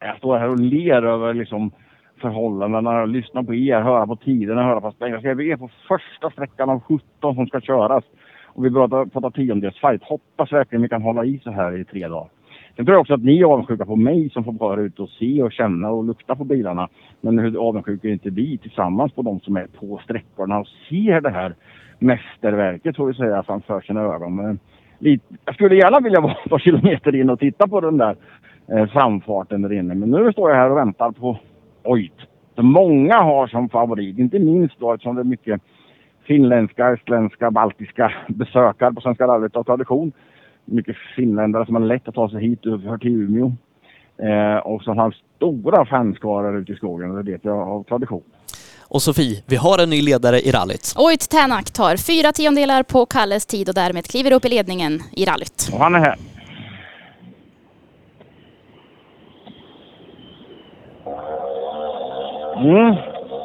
Jag 0.00 0.18
står 0.18 0.38
här 0.38 0.48
och 0.48 0.60
ler 0.60 1.02
över 1.02 1.34
liksom 1.34 1.72
förhållandena, 2.24 3.04
lyssna 3.04 3.44
på 3.44 3.54
er, 3.54 3.80
höra 3.80 4.06
på 4.06 4.16
tiderna, 4.16 4.64
höra 4.64 4.80
på 4.80 4.92
spänningen. 4.92 5.36
Vi 5.36 5.52
är 5.52 5.56
på 5.56 5.70
första 5.88 6.30
sträckan 6.30 6.70
av 6.70 6.80
17 6.80 7.34
som 7.34 7.46
ska 7.46 7.60
köras. 7.60 8.04
Och 8.46 8.64
vi 8.64 8.70
pratar, 8.70 9.06
pratar 9.06 9.30
tiondels. 9.30 9.82
Hoppas 10.02 10.52
verkligen 10.52 10.82
vi 10.82 10.88
kan 10.88 11.02
hålla 11.02 11.24
i 11.24 11.40
så 11.44 11.50
här 11.50 11.78
i 11.78 11.84
tre 11.84 12.08
dagar. 12.08 12.28
Sen 12.76 12.84
tror 12.84 12.94
jag 12.94 13.00
också 13.00 13.14
att 13.14 13.24
ni 13.24 13.40
är 13.40 13.44
avundsjuka 13.44 13.84
på 13.84 13.96
mig 13.96 14.30
som 14.30 14.44
får 14.44 14.52
vara 14.52 14.80
ute 14.80 15.02
och 15.02 15.08
se 15.08 15.42
och 15.42 15.52
känna 15.52 15.90
och 15.90 16.04
lukta 16.04 16.36
på 16.36 16.44
bilarna. 16.44 16.88
Men 17.20 17.38
hur 17.38 17.68
avundsjuka 17.68 18.08
är 18.08 18.12
inte 18.12 18.30
vi 18.30 18.58
tillsammans 18.58 19.12
på 19.12 19.22
de 19.22 19.40
som 19.40 19.56
är 19.56 19.66
på 19.66 20.00
sträckorna 20.04 20.58
och 20.58 20.68
ser 20.88 21.20
det 21.20 21.30
här 21.30 21.54
mästerverket 21.98 22.96
får 22.96 23.06
vi 23.06 23.14
säga 23.14 23.42
framför 23.42 23.80
sina 23.80 24.00
ögon. 24.00 24.36
Men 24.36 24.58
lite, 24.98 25.24
jag 25.44 25.54
skulle 25.54 25.76
gärna 25.76 26.00
vilja 26.00 26.20
vara 26.26 26.32
ett 26.32 26.50
par 26.50 26.58
kilometer 26.58 27.14
in 27.14 27.30
och 27.30 27.38
titta 27.38 27.68
på 27.68 27.80
den 27.80 27.96
där 27.96 28.16
eh, 28.68 28.86
framfarten 28.86 29.62
där 29.62 29.72
inne. 29.72 29.94
Men 29.94 30.10
nu 30.10 30.32
står 30.32 30.50
jag 30.50 30.56
här 30.56 30.70
och 30.70 30.76
väntar 30.76 31.10
på 31.10 31.38
Oit. 31.84 32.14
Som 32.54 32.72
många 32.72 33.16
har 33.16 33.46
som 33.46 33.68
favorit, 33.68 34.18
inte 34.18 34.38
minst 34.38 34.74
då 34.78 34.92
eftersom 34.92 35.14
det 35.14 35.22
är 35.22 35.24
mycket 35.24 35.60
finländska, 36.26 36.92
estländska, 36.92 37.50
baltiska 37.50 38.12
besökare 38.28 38.92
på 38.92 39.00
Svenska 39.00 39.26
rallyt 39.26 39.56
av 39.56 39.64
tradition. 39.64 40.12
Mycket 40.64 40.96
finländare 41.16 41.66
som 41.66 41.74
har 41.74 41.82
lätt 41.82 42.08
att 42.08 42.14
ta 42.14 42.30
sig 42.30 42.40
hit 42.40 42.66
och 42.66 42.80
hör 42.80 42.98
till 42.98 43.10
Umeå. 43.10 43.52
Eh, 44.18 44.56
och 44.56 44.82
som 44.82 44.98
har 44.98 45.16
stora 45.36 45.86
fanskaror 45.86 46.56
ute 46.58 46.72
i 46.72 46.76
skogen, 46.76 47.14
det 47.14 47.32
vet 47.32 47.44
jag 47.44 47.58
av 47.58 47.82
tradition. 47.82 48.22
Och 48.88 49.02
Sofie, 49.02 49.42
vi 49.46 49.56
har 49.56 49.82
en 49.82 49.90
ny 49.90 50.02
ledare 50.02 50.40
i 50.40 50.50
rallyt. 50.50 50.94
Oit 50.98 51.30
Tänak 51.30 51.70
tar 51.70 51.96
fyra 51.96 52.32
tiondelar 52.32 52.82
på 52.82 53.06
Kalles 53.06 53.46
tid 53.46 53.68
och 53.68 53.74
därmed 53.74 54.04
kliver 54.04 54.32
upp 54.32 54.44
i 54.44 54.48
ledningen 54.48 55.00
i 55.12 55.24
rallyt. 55.24 55.70
Och 55.72 55.78
han 55.78 55.94
är 55.94 55.98
här. 55.98 56.16
Mm. 62.56 62.96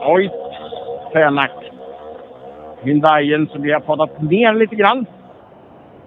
Oj, 0.05 0.30
Tänak. 1.14 1.51
Hyundaien 2.84 3.47
som 3.47 3.62
vi 3.62 3.72
har 3.72 3.80
pratat 3.80 4.22
ner 4.22 4.53
lite 4.53 4.76
grann. 4.76 5.05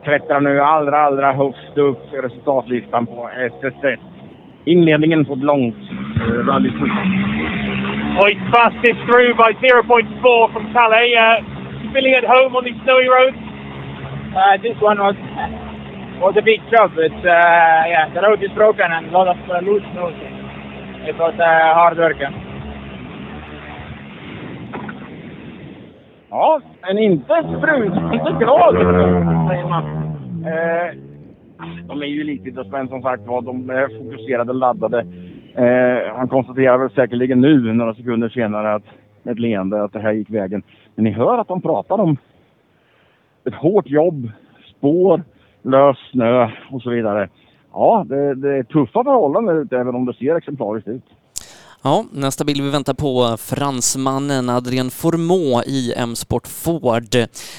Klättrar 0.05 0.41
nu 0.41 0.61
allra, 0.61 0.99
allra 0.99 1.33
högst 1.33 1.79
upp 1.79 2.15
i 2.15 2.17
resultatlistan 2.17 3.07
på 3.07 3.31
SSS. 3.37 4.01
Inledningen 4.65 5.25
på 5.25 5.33
ett 5.33 5.43
långt 5.43 5.77
uh, 5.77 6.47
rally. 6.47 6.71
Hoyt 8.19 8.39
fastest 8.55 9.01
through 9.07 9.37
by 9.37 9.53
0.4 9.67 10.53
from 10.53 10.73
Calais. 10.73 11.17
Uh, 11.17 11.45
feeling 11.93 12.15
at 12.15 12.25
home 12.25 12.57
on 12.57 12.65
these 12.65 12.81
snowy 12.85 13.09
roads? 13.09 13.37
Uh, 14.37 14.57
this 14.63 14.77
one 14.81 14.99
was 14.99 15.17
was 16.21 16.35
a 16.39 16.43
big 16.43 16.61
job. 16.71 16.91
It's 16.97 17.25
uh, 17.25 17.83
yeah, 17.93 18.09
the 18.15 18.21
road 18.21 18.43
is 18.43 18.51
broken 18.55 18.87
and 18.91 19.07
a 19.09 19.13
lot 19.13 19.29
of 19.29 19.37
uh, 19.51 19.61
loose 19.61 19.85
snow. 19.93 20.09
It 21.05 21.17
was 21.19 21.35
uh, 21.35 21.75
hard 21.75 21.99
work. 21.99 22.17
Ja, 26.33 26.61
men 26.83 26.99
inte 26.99 27.25
glad, 28.39 28.75
säger 29.49 29.69
man. 29.69 29.85
Eh, 30.45 30.95
de 31.89 32.03
är 32.03 32.07
ju 32.07 32.21
elitidrottsmän 32.21 32.89
som 32.89 33.03
sagt 33.03 33.27
var. 33.27 33.43
De 33.43 33.71
är 33.71 33.99
fokuserade 33.99 34.53
laddade. 34.53 35.07
Eh, 35.55 36.17
han 36.17 36.29
konstaterar 36.29 36.79
väl 36.79 36.91
säkerligen 36.91 37.41
nu, 37.41 37.73
några 37.73 37.95
sekunder 37.95 38.29
senare, 38.29 38.75
att, 38.75 38.83
med 39.23 39.33
ett 39.33 39.39
leende 39.39 39.83
att 39.83 39.93
det 39.93 40.01
här 40.01 40.13
gick 40.13 40.31
vägen. 40.31 40.63
Men 40.95 41.05
ni 41.05 41.11
hör 41.11 41.39
att 41.39 41.49
de 41.49 41.63
pratar 41.63 42.01
om 42.01 42.17
ett 43.45 43.55
hårt 43.55 43.89
jobb, 43.89 44.31
spår, 44.77 45.23
lös 45.63 45.99
snö 46.11 46.51
och 46.71 46.83
så 46.83 46.91
vidare. 46.91 47.29
Ja, 47.73 48.05
det, 48.09 48.35
det 48.35 48.57
är 48.57 48.63
tuffa 48.63 49.05
förhållanden 49.05 49.57
ute, 49.57 49.79
även 49.79 49.95
om 49.95 50.05
det 50.05 50.15
ser 50.15 50.37
exemplariskt 50.37 50.89
ut. 50.89 51.05
Ja, 51.85 52.05
nästa 52.13 52.45
bild 52.45 52.63
vi 52.63 52.71
väntar 52.71 52.95
på 52.95 53.37
fransmannen 53.37 54.49
Adrien 54.49 54.91
Formaux 54.91 55.67
i 55.67 55.93
M-Sport 55.97 56.47
Ford. 56.47 57.17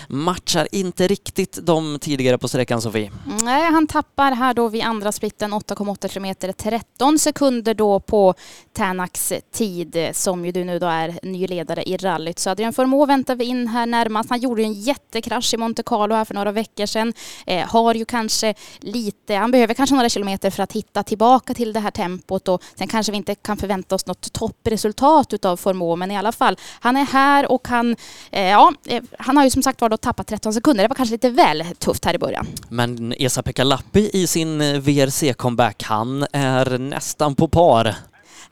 Matchar 0.07 0.67
inte 0.71 1.07
riktigt 1.07 1.59
de 1.63 1.99
tidigare 1.99 2.38
på 2.38 2.47
sträckan, 2.47 2.82
Sofie. 2.82 3.11
Nej, 3.43 3.71
han 3.71 3.88
tappar 3.88 4.32
här 4.32 4.53
då 4.53 4.67
vid 4.67 4.84
andra 4.84 5.11
splitten 5.11 5.53
8,8 5.53 6.07
kilometer, 6.07 6.51
13 6.51 7.19
sekunder 7.19 7.74
då 7.74 7.99
på 7.99 8.34
Tänaks 8.74 9.34
tid 9.51 10.09
som 10.13 10.45
ju 10.45 10.51
du 10.51 10.63
nu 10.63 10.80
då 10.80 10.88
är 10.88 11.19
ny 11.24 11.47
ledare 11.47 11.84
i 11.84 11.97
rallyt. 11.97 12.39
Så 12.39 12.49
Adrien 12.49 12.74
Formaux 12.74 13.09
väntar 13.09 13.36
vi 13.36 13.45
in 13.45 13.67
här 13.67 13.86
närmast. 13.86 14.30
Han 14.30 14.39
gjorde 14.39 14.61
ju 14.61 14.65
en 14.65 14.74
jättekrasch 14.74 15.53
i 15.53 15.57
Monte 15.57 15.84
Carlo 15.84 16.15
här 16.15 16.26
för 16.26 16.34
några 16.34 16.51
veckor 16.51 16.86
sedan. 16.86 17.13
Eh, 17.45 17.67
har 17.67 17.95
ju 17.95 18.05
kanske 18.05 18.53
lite, 18.80 19.36
han 19.36 19.51
behöver 19.51 19.74
kanske 19.74 19.95
några 19.95 20.09
kilometer 20.09 20.49
för 20.49 20.63
att 20.63 20.71
hitta 20.71 21.03
tillbaka 21.03 21.53
till 21.53 21.74
det 21.74 21.80
här 21.80 21.91
tempot 21.91 22.47
och 22.47 22.63
sen 22.76 22.88
kanske 22.88 23.11
vi 23.11 23.17
inte 23.17 23.36
kan 23.36 23.57
förvänta 23.57 23.95
oss 23.95 24.05
något 24.05 24.12
toppresultat 24.22 25.34
utav 25.34 25.57
Formaux, 25.57 25.99
men 25.99 26.11
i 26.11 26.18
alla 26.18 26.32
fall, 26.32 26.57
han 26.80 26.97
är 26.97 27.05
här 27.05 27.51
och 27.51 27.68
han, 27.68 27.95
eh, 28.32 28.49
ja, 28.49 28.74
eh, 28.86 29.03
han 29.20 29.38
har 29.38 29.43
ju 29.43 29.49
som 29.49 29.64
sagt 29.64 29.82
var 29.82 29.97
tappat 29.97 30.28
13 30.28 30.53
sekunder. 30.53 30.84
Det 30.84 30.88
var 30.88 30.95
kanske 30.95 31.14
lite 31.14 31.30
väl 31.30 31.66
tufft 31.80 32.05
här 32.05 32.14
i 32.14 32.18
början. 32.18 32.47
Men 32.70 33.14
Esa-Pekka 33.20 33.64
Lappi 33.64 34.09
i 34.14 34.28
sin 34.28 34.61
VRC-comeback, 34.61 35.84
han 35.84 36.26
är 36.32 36.78
nästan 36.78 37.36
på 37.36 37.47
par. 37.47 37.95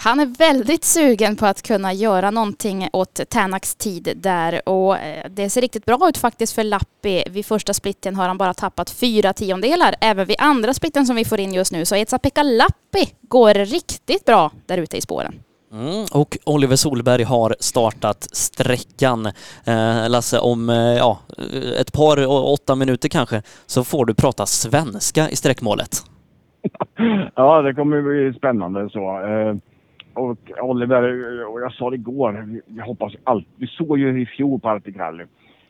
Han 0.04 0.20
är 0.20 0.26
väldigt 0.26 0.86
sugen 0.86 1.36
på 1.36 1.46
att 1.46 1.62
kunna 1.62 1.94
göra 1.94 2.32
någonting 2.32 2.90
åt 2.94 3.30
Tänax 3.30 3.76
tid 3.76 4.14
där 4.16 4.70
och 4.70 4.98
eh, 4.98 5.30
det 5.30 5.50
ser 5.50 5.62
riktigt 5.62 5.86
bra 5.86 6.10
ut 6.10 6.18
faktiskt 6.18 6.54
för 6.54 6.64
Lappi. 6.64 7.24
Vid 7.30 7.46
första 7.46 7.74
splitten 7.74 8.16
har 8.16 8.28
han 8.28 8.38
bara 8.38 8.54
tappat 8.54 8.90
fyra 8.90 9.34
tiondelar. 9.34 9.96
Även 10.02 10.28
vid 10.28 10.36
andra 10.40 10.74
splitten 10.74 11.06
som 11.06 11.16
vi 11.16 11.26
får 11.26 11.40
in 11.40 11.54
just 11.54 11.72
nu 11.72 11.86
så 11.86 11.96
Esa-Pekka 11.96 12.44
Lappi 12.44 13.14
går 13.22 13.54
riktigt 13.54 14.26
bra 14.26 14.52
där 14.66 14.78
ute 14.78 14.98
i 14.98 15.02
spåren. 15.02 15.34
Mm, 15.72 16.06
och 16.14 16.38
Oliver 16.46 16.76
Solberg 16.76 17.24
har 17.24 17.56
startat 17.60 18.24
sträckan. 18.32 19.26
Eh, 19.68 20.10
Lasse, 20.10 20.40
om 20.40 20.70
eh, 20.70 20.76
ja, 20.76 21.20
ett 21.82 21.94
par 21.94 22.28
åtta 22.54 22.76
minuter 22.76 23.10
kanske 23.10 23.42
så 23.66 23.84
får 23.84 24.06
du 24.06 24.14
prata 24.14 24.46
svenska 24.46 25.30
i 25.30 25.36
sträckmålet. 25.36 25.90
Ja, 27.36 27.62
det 27.62 27.74
kommer 27.74 28.02
bli 28.02 28.34
spännande 28.38 28.90
så. 28.90 29.00
Eh, 29.28 29.56
och 30.14 30.38
Oliver, 30.62 31.04
och 31.46 31.62
jag 31.62 31.74
sa 31.74 31.90
det 31.90 31.96
igår, 31.96 32.46
vi- 32.48 32.62
vi 32.76 32.82
hoppas 32.82 33.14
allt. 33.24 33.48
Vi 33.56 33.68
såg 33.68 34.00
ju 34.00 34.22
i 34.22 34.26
fjol 34.26 34.60
på 34.60 34.70
Arctic 34.70 34.96
Rally. 34.98 35.24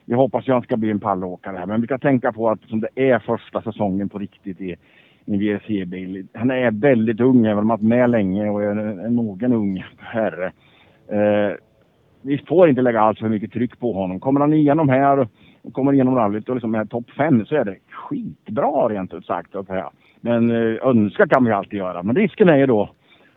Vi 0.05 0.15
hoppas 0.15 0.47
ju 0.47 0.53
han 0.53 0.61
ska 0.61 0.77
bli 0.77 0.91
en 0.91 0.99
pallåkare 0.99 1.57
här, 1.57 1.65
men 1.65 1.81
vi 1.81 1.87
kan 1.87 1.99
tänka 1.99 2.31
på 2.31 2.49
att 2.49 2.59
som 2.69 2.79
det 2.81 2.89
är 2.95 3.19
första 3.19 3.61
säsongen 3.61 4.09
på 4.09 4.19
riktigt 4.19 4.61
i 4.61 4.75
en 5.26 5.39
VRC-bil. 5.39 6.28
Han 6.34 6.51
är 6.51 6.72
väldigt 6.72 7.19
ung, 7.19 7.45
även 7.45 7.57
om 7.57 7.69
han 7.69 7.80
varit 7.80 7.89
med 7.89 8.09
länge 8.09 8.49
och 8.49 8.63
är 8.63 8.67
en, 8.67 8.99
en 8.99 9.15
mogen 9.15 9.53
ung 9.53 9.86
herre. 9.97 10.51
Eh, 11.07 11.55
vi 12.22 12.38
får 12.38 12.69
inte 12.69 12.82
lägga 12.82 13.01
allt 13.01 13.19
för 13.19 13.30
mycket 13.30 13.51
tryck 13.51 13.80
på 13.80 13.93
honom. 13.93 14.19
Kommer 14.19 14.39
han 14.39 14.53
igenom 14.53 14.89
här 14.89 15.28
och 15.61 15.74
kommer 15.74 15.93
igenom 15.93 16.15
rallyt 16.15 16.49
och 16.49 16.55
liksom 16.55 16.76
är 16.76 16.86
topp 16.86 17.09
fem 17.17 17.45
så 17.45 17.55
är 17.55 17.65
det 17.65 17.76
skitbra 17.91 18.89
rent 18.89 19.13
ut 19.13 19.26
sagt. 19.26 19.55
Men 20.22 20.51
eh, 20.51 20.88
önska 20.88 21.28
kan 21.28 21.45
vi 21.45 21.51
alltid 21.51 21.80
göra. 21.80 22.03
Men 22.03 22.15
risken 22.15 22.49
är 22.49 22.57
ju 22.57 22.65
då 22.65 22.89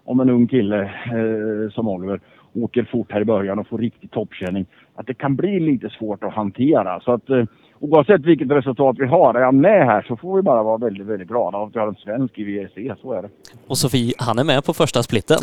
om 0.05 0.21
en 0.21 0.31
ung 0.31 0.47
kille 0.47 0.83
eh, 0.83 1.71
som 1.71 1.89
Oliver 1.89 2.21
åker 2.55 2.85
fort 2.85 3.13
här 3.13 3.21
i 3.21 3.25
början 3.25 3.59
och 3.59 3.67
får 3.67 3.79
riktig 3.79 4.11
toppkänning 4.11 4.67
att 4.95 5.07
det 5.07 5.15
kan 5.15 5.37
bli 5.37 5.61
lite 5.61 5.91
svårt 5.91 6.25
att 6.25 6.35
hantera. 6.35 7.01
Så 7.01 7.13
att 7.13 7.31
eh, 7.31 7.45
oavsett 7.85 8.21
vilket 8.21 8.51
resultat 8.51 8.97
vi 8.99 9.07
har, 9.07 9.35
är 9.35 9.45
han 9.45 9.61
med 9.61 9.87
här 9.87 10.03
så 10.03 10.17
får 10.17 10.37
vi 10.37 10.43
bara 10.43 10.63
vara 10.63 10.77
väldigt, 10.77 11.07
väldigt 11.07 11.29
glada 11.29 11.59
att 11.59 11.75
vi 11.75 11.79
har 11.79 11.89
en 11.89 11.95
svensk 11.95 12.39
i 12.39 12.45
VRC. 12.45 13.01
Så 13.03 13.13
är 13.13 13.23
det. 13.23 13.29
Och 13.67 13.79
Sofie, 13.79 14.13
han 14.19 14.39
är 14.39 14.45
med 14.45 14.65
på 14.65 14.73
första 14.73 15.03
splitten. 15.03 15.39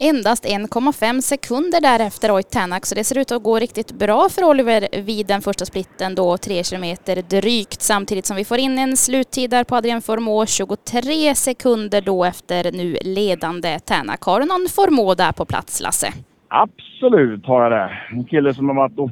Endast 0.00 0.44
1,5 0.44 1.20
sekunder 1.20 1.80
därefter 1.80 2.30
Oit 2.30 2.50
Tänak, 2.50 2.86
så 2.86 2.94
det 2.94 3.04
ser 3.04 3.18
ut 3.18 3.32
att 3.32 3.42
gå 3.42 3.58
riktigt 3.58 3.98
bra 3.98 4.28
för 4.30 4.44
Oliver 4.44 5.02
vid 5.02 5.26
den 5.26 5.40
första 5.40 5.64
splitten 5.64 6.14
då, 6.14 6.36
3 6.36 6.64
kilometer 6.64 7.22
drygt, 7.30 7.80
samtidigt 7.80 8.26
som 8.26 8.36
vi 8.36 8.44
får 8.44 8.58
in 8.58 8.78
en 8.78 8.96
sluttid 8.96 9.50
där 9.50 9.64
på 9.64 9.76
Adrien 9.76 10.02
Formaux, 10.02 10.52
23 10.52 11.34
sekunder 11.34 12.00
då 12.00 12.24
efter 12.24 12.72
nu 12.72 12.96
ledande 13.02 13.78
Tänak. 13.78 14.22
Har 14.22 14.40
du 14.40 14.46
någon 14.46 14.66
Formaux 14.76 15.16
där 15.16 15.32
på 15.32 15.44
plats, 15.44 15.82
Lasse? 15.82 16.06
Absolut 16.48 17.46
har 17.46 17.62
jag 17.62 17.72
det. 17.72 17.90
En 18.10 18.24
kille 18.24 18.54
som 18.54 18.68
har 18.68 18.76
varit 18.76 18.98
och 18.98 19.10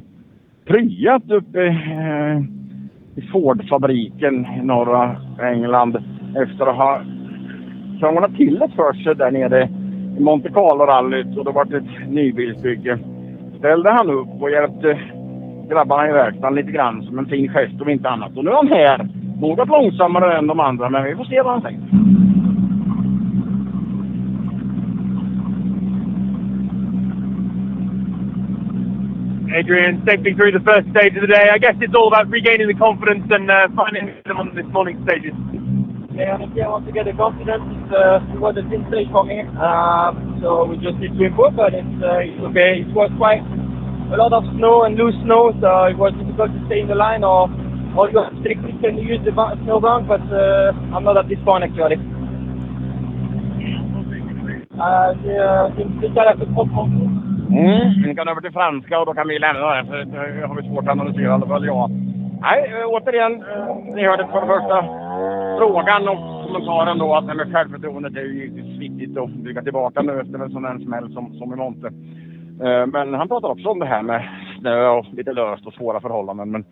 pryat 0.65 1.31
uppe 1.31 1.65
eh, 1.67 2.64
i 3.15 3.21
Ford-fabriken 3.21 4.47
i 4.61 4.65
norra 4.65 5.15
England 5.41 5.97
efter 6.35 6.65
att 6.65 6.75
ha 6.75 7.01
krånglat 7.99 8.35
till 8.35 8.59
det 8.59 8.69
för 8.75 8.93
sig 8.93 9.15
där 9.15 9.31
nere 9.31 9.69
i 10.17 10.19
Monte 10.19 10.49
Carlo-rallyt 10.49 11.37
och 11.37 11.45
det 11.45 11.51
var 11.51 11.75
ett 11.75 12.09
nybilsbygge. 12.09 12.99
Ställde 13.57 13.91
han 13.91 14.09
upp 14.09 14.41
och 14.41 14.51
hjälpte 14.51 14.99
grabbarna 15.69 16.09
i 16.09 16.13
verkstaden 16.13 16.55
lite 16.55 16.71
grann 16.71 17.03
som 17.03 17.19
en 17.19 17.25
fin 17.25 17.49
gest 17.49 17.81
om 17.81 17.89
inte 17.89 18.09
annat. 18.09 18.37
Och 18.37 18.43
nu 18.43 18.51
är 18.51 18.55
han 18.55 18.67
här. 18.67 19.09
Något 19.41 19.67
långsammare 19.67 20.37
än 20.37 20.47
de 20.47 20.59
andra 20.59 20.89
men 20.89 21.03
vi 21.03 21.15
får 21.15 21.25
se 21.25 21.41
vad 21.41 21.53
han 21.53 21.61
säger. 21.61 21.79
Adrian, 29.55 30.03
safely 30.03 30.35
through 30.35 30.51
the 30.51 30.59
first 30.67 30.83
stage 30.91 31.15
of 31.15 31.23
the 31.23 31.31
day. 31.31 31.47
I 31.47 31.57
guess 31.57 31.79
it's 31.79 31.95
all 31.95 32.11
about 32.11 32.27
regaining 32.27 32.67
the 32.67 32.75
confidence 32.75 33.23
and 33.31 33.47
uh, 33.49 33.71
finding 33.71 34.11
them 34.27 34.35
on 34.35 34.51
this 34.51 34.67
morning 34.75 34.99
stages. 35.07 35.31
Yeah, 36.11 36.35
I 36.35 36.43
I 36.43 36.67
want 36.67 36.83
to 36.87 36.91
get 36.91 37.07
the 37.07 37.15
confidence. 37.15 37.63
Uh, 37.87 38.19
it 38.35 38.39
was 38.39 38.59
a 38.59 38.67
thin 38.67 38.83
stage 38.91 39.07
for 39.15 39.23
me, 39.23 39.47
um, 39.55 40.39
so 40.43 40.67
we 40.67 40.75
just 40.83 40.99
need 40.99 41.15
to 41.15 41.23
improve. 41.31 41.55
But 41.55 41.71
it's, 41.71 41.87
uh, 42.03 42.19
it's 42.19 42.39
okay. 42.51 42.83
It 42.83 42.91
was 42.91 43.07
quite 43.15 43.43
a 44.11 44.19
lot 44.19 44.35
of 44.35 44.43
snow 44.59 44.83
and 44.83 44.99
loose 44.99 45.15
snow, 45.23 45.55
so 45.63 45.87
it 45.87 45.95
was 45.95 46.11
difficult 46.19 46.51
to 46.51 46.59
stay 46.67 46.83
in 46.83 46.91
the 46.91 46.99
line 46.99 47.23
or 47.23 47.47
or 47.95 48.11
you 48.11 48.19
stick 48.43 48.59
and 48.59 48.99
use 48.99 49.23
the 49.23 49.31
ba- 49.31 49.55
snowbank. 49.63 50.11
But 50.11 50.23
uh, 50.35 50.75
I'm 50.91 51.07
not 51.07 51.15
at 51.15 51.31
this 51.31 51.39
point 51.47 51.63
actually. 51.63 51.95
Uh, 54.75 55.15
yeah, 55.23 55.67
I 55.67 55.75
think 55.79 55.95
för 56.03 56.45
toppmål. 56.55 57.34
Mm. 57.49 58.03
Vi 58.05 58.15
kan 58.15 58.27
över 58.27 58.41
till 58.41 58.51
franska 58.51 58.99
och 58.99 59.05
då 59.05 59.13
kan 59.13 59.27
vi 59.27 59.39
lämna 59.39 59.75
det 59.75 59.85
för 59.85 60.05
det 60.05 60.47
har 60.47 60.55
vi 60.61 60.67
svårt 60.67 60.83
att 60.83 60.91
analysera 60.91 61.23
i 61.23 61.27
alla 61.27 61.47
fall 61.47 61.65
jag. 61.65 61.91
Nej, 62.41 62.73
eh, 62.73 62.87
återigen, 62.87 63.33
eh, 63.33 63.75
ni 63.95 64.03
hörde 64.05 64.27
för 64.27 64.41
första 64.41 64.77
frågan 65.57 66.07
och 66.07 66.45
kommentaren 66.45 66.97
då 66.97 67.15
att 67.15 67.27
det 67.27 67.33
med 67.33 67.53
självförtroendet 67.53 68.15
är 68.15 68.21
ju 68.21 68.33
givetvis 68.39 68.79
viktigt 68.79 69.17
att 69.17 69.29
bygga 69.29 69.61
tillbaka 69.61 70.01
nu 70.01 70.19
efter 70.21 70.39
en 70.39 70.51
sån 70.51 70.65
här 70.65 70.79
smäll 70.79 71.13
som, 71.13 71.33
som 71.37 71.53
i 71.53 71.55
Monte. 71.55 71.87
Eh, 72.63 72.85
men 72.85 73.13
han 73.13 73.27
pratar 73.27 73.49
också 73.49 73.69
om 73.69 73.79
det 73.79 73.85
här 73.85 74.01
med 74.01 74.29
snö 74.59 74.87
och 74.87 75.05
lite 75.13 75.33
löst 75.33 75.67
och 75.67 75.73
svåra 75.73 75.99
förhållanden. 76.01 76.51
Men 76.51 76.65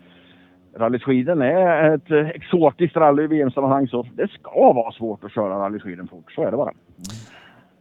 Rally 0.77 0.99
Sweden 0.99 1.41
är 1.41 1.95
ett 1.95 2.35
exotiskt 2.35 2.95
rally 2.95 3.23
i 3.23 3.27
VM-sammanhang 3.27 3.87
så 3.87 4.05
det 4.13 4.31
ska 4.31 4.73
vara 4.73 4.91
svårt 4.91 5.23
att 5.23 5.31
köra 5.31 5.59
Rally 5.59 5.79
Sweden 5.79 6.07
fort. 6.07 6.31
Så 6.31 6.41
är 6.41 6.51
det 6.51 6.57
bara. 6.57 6.71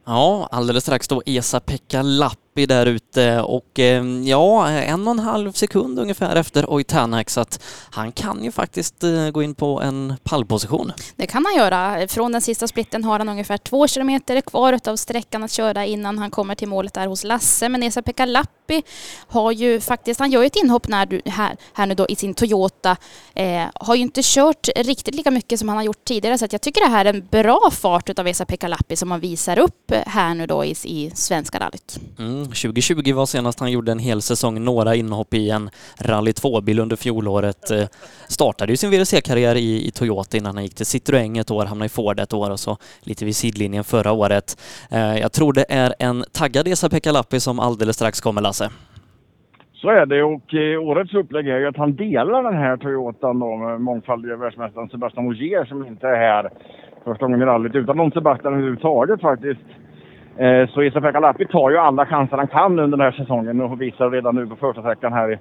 Ja, 0.06 0.48
alldeles 0.50 0.82
strax 0.82 1.08
då 1.08 1.22
Esa-Pekka 1.26 2.02
Lapp 2.02 2.51
Lappi 2.52 2.66
där 2.66 2.86
ute 2.86 3.40
och 3.40 3.78
eh, 3.78 4.04
ja, 4.24 4.68
en 4.68 5.06
och 5.08 5.10
en 5.10 5.18
halv 5.18 5.52
sekund 5.52 5.98
ungefär 5.98 6.36
efter 6.36 6.70
Oitanak 6.70 7.30
så 7.30 7.40
att 7.40 7.62
han 7.90 8.12
kan 8.12 8.44
ju 8.44 8.52
faktiskt 8.52 9.04
eh, 9.04 9.30
gå 9.30 9.42
in 9.42 9.54
på 9.54 9.80
en 9.80 10.14
pallposition. 10.22 10.92
Det 11.16 11.26
kan 11.26 11.44
han 11.46 11.56
göra. 11.56 12.08
Från 12.08 12.32
den 12.32 12.40
sista 12.40 12.68
splitten 12.68 13.04
har 13.04 13.18
han 13.18 13.28
ungefär 13.28 13.58
två 13.58 13.88
kilometer 13.88 14.40
kvar 14.40 14.78
av 14.86 14.96
sträckan 14.96 15.44
att 15.44 15.52
köra 15.52 15.86
innan 15.86 16.18
han 16.18 16.30
kommer 16.30 16.54
till 16.54 16.68
målet 16.68 16.94
där 16.94 17.06
hos 17.06 17.24
Lasse. 17.24 17.68
Men 17.68 17.82
Esa-Pekka 17.82 18.26
Lappi 18.26 18.82
har 19.26 19.52
ju 19.52 19.80
faktiskt, 19.80 20.20
han 20.20 20.30
gör 20.30 20.40
ju 20.40 20.46
ett 20.46 20.56
inhopp 20.56 20.88
när 20.88 21.06
du, 21.06 21.20
här, 21.26 21.56
här 21.72 21.86
nu 21.86 21.94
då 21.94 22.06
i 22.08 22.16
sin 22.16 22.34
Toyota. 22.34 22.96
Eh, 23.34 23.64
har 23.74 23.94
ju 23.94 24.02
inte 24.02 24.20
kört 24.24 24.68
riktigt 24.76 25.14
lika 25.14 25.30
mycket 25.30 25.58
som 25.58 25.68
han 25.68 25.76
har 25.76 25.84
gjort 25.84 26.04
tidigare 26.04 26.38
så 26.38 26.44
att 26.44 26.52
jag 26.52 26.62
tycker 26.62 26.80
det 26.80 26.90
här 26.90 27.04
är 27.04 27.14
en 27.14 27.26
bra 27.30 27.70
fart 27.72 28.10
utav 28.10 28.28
Esa-Pekka 28.28 28.68
Lappi 28.68 28.96
som 28.96 29.10
han 29.10 29.20
visar 29.20 29.58
upp 29.58 29.92
här 30.06 30.34
nu 30.34 30.46
då 30.46 30.64
i, 30.64 30.74
i 30.84 31.12
Svenska 31.14 31.58
rallyt. 31.58 31.98
Mm, 32.18 32.41
2020 32.44 33.12
var 33.14 33.26
senast 33.26 33.60
han 33.60 33.72
gjorde 33.72 33.92
en 33.92 33.98
hel 33.98 34.22
säsong, 34.22 34.64
några 34.64 34.94
inhopp 34.94 35.34
i 35.34 35.50
en 35.50 35.70
Rally 36.00 36.30
2-bil 36.30 36.80
under 36.80 36.96
fjolåret. 36.96 37.70
Eh, 37.70 37.86
startade 38.28 38.72
ju 38.72 38.76
sin 38.76 38.90
WRC-karriär 38.90 39.56
i, 39.56 39.86
i 39.88 39.90
Toyota 39.90 40.36
innan 40.36 40.54
han 40.54 40.64
gick 40.64 40.74
till 40.74 40.86
Citroën 40.86 41.40
ett 41.40 41.50
år, 41.50 41.64
hamnade 41.64 41.86
i 41.86 41.88
Ford 41.88 42.20
ett 42.20 42.32
år 42.32 42.50
och 42.50 42.60
så 42.60 42.76
lite 43.00 43.24
vid 43.24 43.36
sidlinjen 43.36 43.84
förra 43.84 44.12
året. 44.12 44.56
Eh, 44.90 45.18
jag 45.18 45.32
tror 45.32 45.52
det 45.52 45.66
är 45.68 45.94
en 45.98 46.24
taggad 46.32 46.68
Esa-Pekka 46.68 47.12
Lappi 47.12 47.40
som 47.40 47.60
alldeles 47.60 47.96
strax 47.96 48.20
kommer, 48.20 48.40
Lasse. 48.40 48.70
Så 49.82 49.88
är 49.88 50.06
det 50.06 50.22
och 50.22 50.54
eh, 50.54 50.82
årets 50.82 51.14
upplägg 51.14 51.48
är 51.48 51.58
ju 51.58 51.66
att 51.66 51.76
han 51.76 51.96
delar 51.96 52.42
den 52.42 52.56
här 52.56 52.76
Toyotan 52.76 53.38
då 53.38 53.56
med 53.56 53.80
mångfaldige 53.80 54.36
världsmästaren 54.36 54.88
Sebastian 54.88 55.26
Ogier 55.26 55.64
som 55.64 55.86
inte 55.86 56.08
är 56.08 56.16
här 56.16 56.50
första 57.04 57.24
gången 57.24 57.42
i 57.42 57.44
rallyt 57.44 57.74
utan 57.74 57.96
någon 57.96 58.10
Sebastian 58.10 58.54
överhuvudtaget 58.54 59.20
faktiskt. 59.20 59.60
Eh, 60.38 60.68
så 60.68 60.82
Esa-Pekka 60.82 61.20
Lappi 61.20 61.46
tar 61.46 61.70
ju 61.70 61.78
alla 61.78 62.06
chanser 62.06 62.36
han 62.36 62.48
kan 62.48 62.78
under 62.78 62.98
den 62.98 63.00
här 63.00 63.12
säsongen 63.12 63.60
och 63.60 63.80
visar 63.80 64.10
redan 64.10 64.34
nu 64.34 64.46
på 64.46 64.56
första 64.56 64.82
sträckan 64.82 65.12
här 65.12 65.38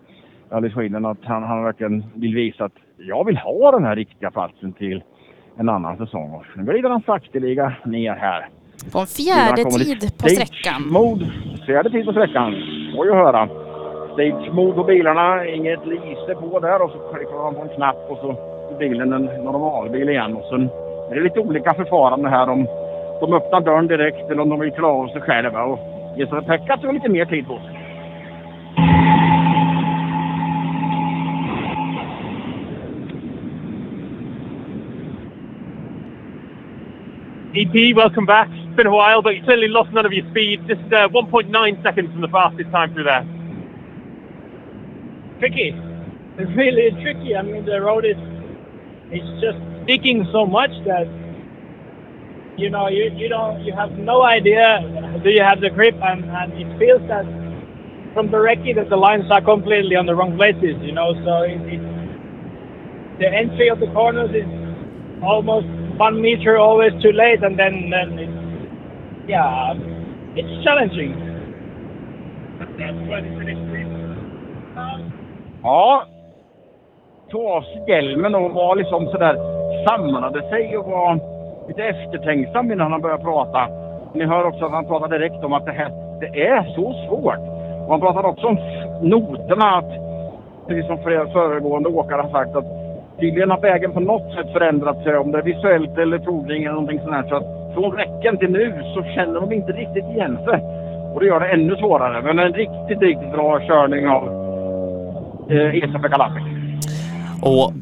i 0.65 0.69
Sweden 0.69 1.05
att 1.05 1.17
han, 1.23 1.43
han 1.43 1.63
verkligen 1.63 2.03
vill 2.15 2.35
visa 2.35 2.65
att 2.65 2.75
jag 2.97 3.25
vill 3.25 3.37
ha 3.37 3.71
den 3.71 3.83
här 3.83 3.95
riktiga 3.95 4.31
platsen 4.31 4.73
till 4.73 5.03
en 5.57 5.69
annan 5.69 5.97
säsong. 5.97 6.31
Och 6.33 6.45
nu 6.55 6.63
glider 6.63 6.89
han 6.89 7.01
sakteliga 7.01 7.73
ner 7.85 8.13
här. 8.13 8.47
På 8.91 8.99
en 8.99 9.07
fjärde 9.07 9.63
tid 9.63 10.17
på 10.21 10.27
sträckan. 10.27 10.81
Mode. 10.91 11.25
Fjärde 11.65 11.89
tid 11.89 12.05
på 12.05 12.11
sträckan. 12.11 12.51
Får 12.95 13.05
ju 13.05 13.13
höra. 13.13 13.49
Stage 14.13 14.53
mode 14.53 14.73
på 14.73 14.83
bilarna. 14.83 15.45
Inget 15.45 15.85
lyse 15.85 16.35
på 16.35 16.59
där 16.59 16.81
och 16.81 16.91
så 16.91 16.97
klickar 16.97 17.43
han 17.43 17.55
på 17.55 17.61
en 17.61 17.69
knapp 17.69 18.05
och 18.09 18.17
så 18.17 18.35
bilen 18.79 19.13
en 19.13 19.25
normalbil 19.25 20.09
igen. 20.09 20.35
Och 20.35 20.45
sen 20.49 20.69
är 21.11 21.15
det 21.15 21.21
lite 21.21 21.39
olika 21.39 21.73
förfarande 21.73 22.29
här 22.29 22.49
om 22.49 22.67
de 23.21 23.33
öppnar 23.33 23.61
dörren 23.61 23.87
direkt 23.87 24.31
eller 24.31 24.41
om 24.41 24.49
de 24.49 24.59
vill 24.59 24.71
klara 24.71 24.93
av 24.93 25.07
sig 25.07 25.21
själva. 25.21 25.63
Och 25.63 25.79
Esa-Pekka 26.17 26.77
tog 26.77 26.93
lite 26.93 27.09
mer 27.09 27.25
tid 27.25 27.47
på 27.47 27.59
sig. 27.59 27.77
EP, 37.53 37.95
welcome 37.95 38.25
back. 38.25 38.47
It's 38.47 38.75
been 38.75 38.87
a 38.87 38.91
while, 38.91 39.21
but 39.21 39.33
you 39.35 39.41
certainly 39.41 39.67
lost 39.67 39.91
none 39.91 40.05
of 40.05 40.13
your 40.13 40.25
speed. 40.31 40.61
Just 40.69 40.93
uh, 40.93 41.09
1.9 41.09 41.83
seconds 41.83 42.11
from 42.11 42.21
the 42.21 42.29
fastest 42.29 42.71
time 42.71 42.93
through 42.93 43.03
there. 43.03 43.25
tricky. 45.41 45.73
It's 46.37 46.55
really 46.55 46.91
tricky. 47.01 47.35
I 47.35 47.41
mean, 47.41 47.65
the 47.65 47.81
road 47.81 48.05
is 48.05 48.15
it's 49.09 49.41
just 49.41 49.57
digging 49.87 50.27
so 50.31 50.45
much 50.45 50.69
that 50.85 51.09
you 52.61 52.69
know 52.69 52.87
you, 52.87 53.11
you 53.15 53.27
don't 53.27 53.59
you 53.65 53.73
have 53.73 53.91
no 53.93 54.23
idea 54.23 54.79
do 55.23 55.29
you 55.29 55.43
have 55.43 55.59
the 55.61 55.69
grip 55.69 55.95
and, 56.01 56.23
and 56.25 56.53
it 56.53 56.69
feels 56.79 57.01
that 57.07 57.25
from 58.13 58.29
the 58.31 58.37
recce 58.37 58.75
that 58.75 58.89
the 58.89 58.97
lines 58.97 59.25
are 59.31 59.41
completely 59.41 59.95
on 59.95 60.05
the 60.05 60.15
wrong 60.15 60.35
places. 60.35 60.75
You 60.81 60.91
know, 60.91 61.13
so 61.23 61.43
it, 61.43 61.61
it, 61.63 61.81
the 63.19 63.27
entry 63.27 63.69
of 63.69 63.79
the 63.79 63.87
corners 63.87 64.31
is 64.31 64.47
almost 65.23 65.67
one 65.97 66.21
meter 66.21 66.57
always 66.57 66.91
too 67.01 67.11
late, 67.11 67.43
and 67.43 67.57
then 67.57 67.89
then 67.89 68.19
it's 68.19 69.29
yeah, 69.29 69.73
it's 70.35 70.63
challenging. 70.63 71.15
Ja. 75.63 76.07
Tog 77.29 77.45
av 77.45 77.61
sig 77.61 78.25
och 78.35 78.51
var 78.51 78.75
liksom 78.75 79.07
sådär, 79.07 79.35
samlade 79.87 80.49
sig 80.49 80.77
och 80.77 80.85
var 80.85 81.30
lite 81.67 81.83
eftertänksam 81.83 82.71
innan 82.71 82.91
han 82.91 83.01
börjar 83.01 83.17
prata. 83.17 83.67
Ni 84.13 84.25
hör 84.25 84.43
också 84.47 84.65
att 84.65 84.71
han 84.71 84.85
pratar 84.85 85.07
direkt 85.07 85.43
om 85.43 85.53
att 85.53 85.65
det 85.65 85.71
här, 85.71 85.91
det 86.19 86.41
är 86.47 86.63
så 86.63 86.93
svårt. 87.07 87.39
Och 87.85 87.91
han 87.91 87.99
pratar 87.99 88.25
också 88.25 88.47
om 88.47 88.57
noterna, 89.01 89.77
att 89.77 89.91
precis 90.67 90.87
som 90.87 90.97
flera 90.97 91.27
föregående 91.27 91.89
åkare 91.89 92.21
har 92.21 92.29
sagt 92.29 92.55
att 92.55 92.65
tydligen 93.19 93.51
har 93.51 93.59
vägen 93.59 93.91
på 93.91 93.99
något 93.99 94.33
sätt 94.33 94.53
förändrat 94.53 95.03
sig, 95.03 95.17
om 95.17 95.31
det 95.31 95.37
är 95.37 95.43
visuellt 95.43 95.97
eller 95.97 96.19
provning 96.19 96.63
eller 96.63 96.73
någonting 96.73 96.99
sånt 96.99 97.11
här. 97.11 97.29
Så 97.29 97.35
att 97.35 97.73
från 97.73 97.91
räcken 97.91 98.37
till 98.37 98.51
nu 98.51 98.83
så 98.93 99.03
känner 99.03 99.39
de 99.39 99.51
inte 99.51 99.71
riktigt 99.71 100.05
igen 100.05 100.37
sig. 100.45 100.59
Och 101.13 101.19
det 101.19 101.25
gör 101.25 101.39
det 101.39 101.47
ännu 101.47 101.75
svårare. 101.75 102.21
Men 102.21 102.39
en 102.39 102.53
riktigt, 102.53 103.01
riktigt 103.01 103.31
bra 103.31 103.59
körning 103.59 104.07
av 104.07 104.23
eh, 105.49 105.83
Esa-Pekka 105.83 106.17
Lappi. 106.17 106.41
Och 107.41 107.73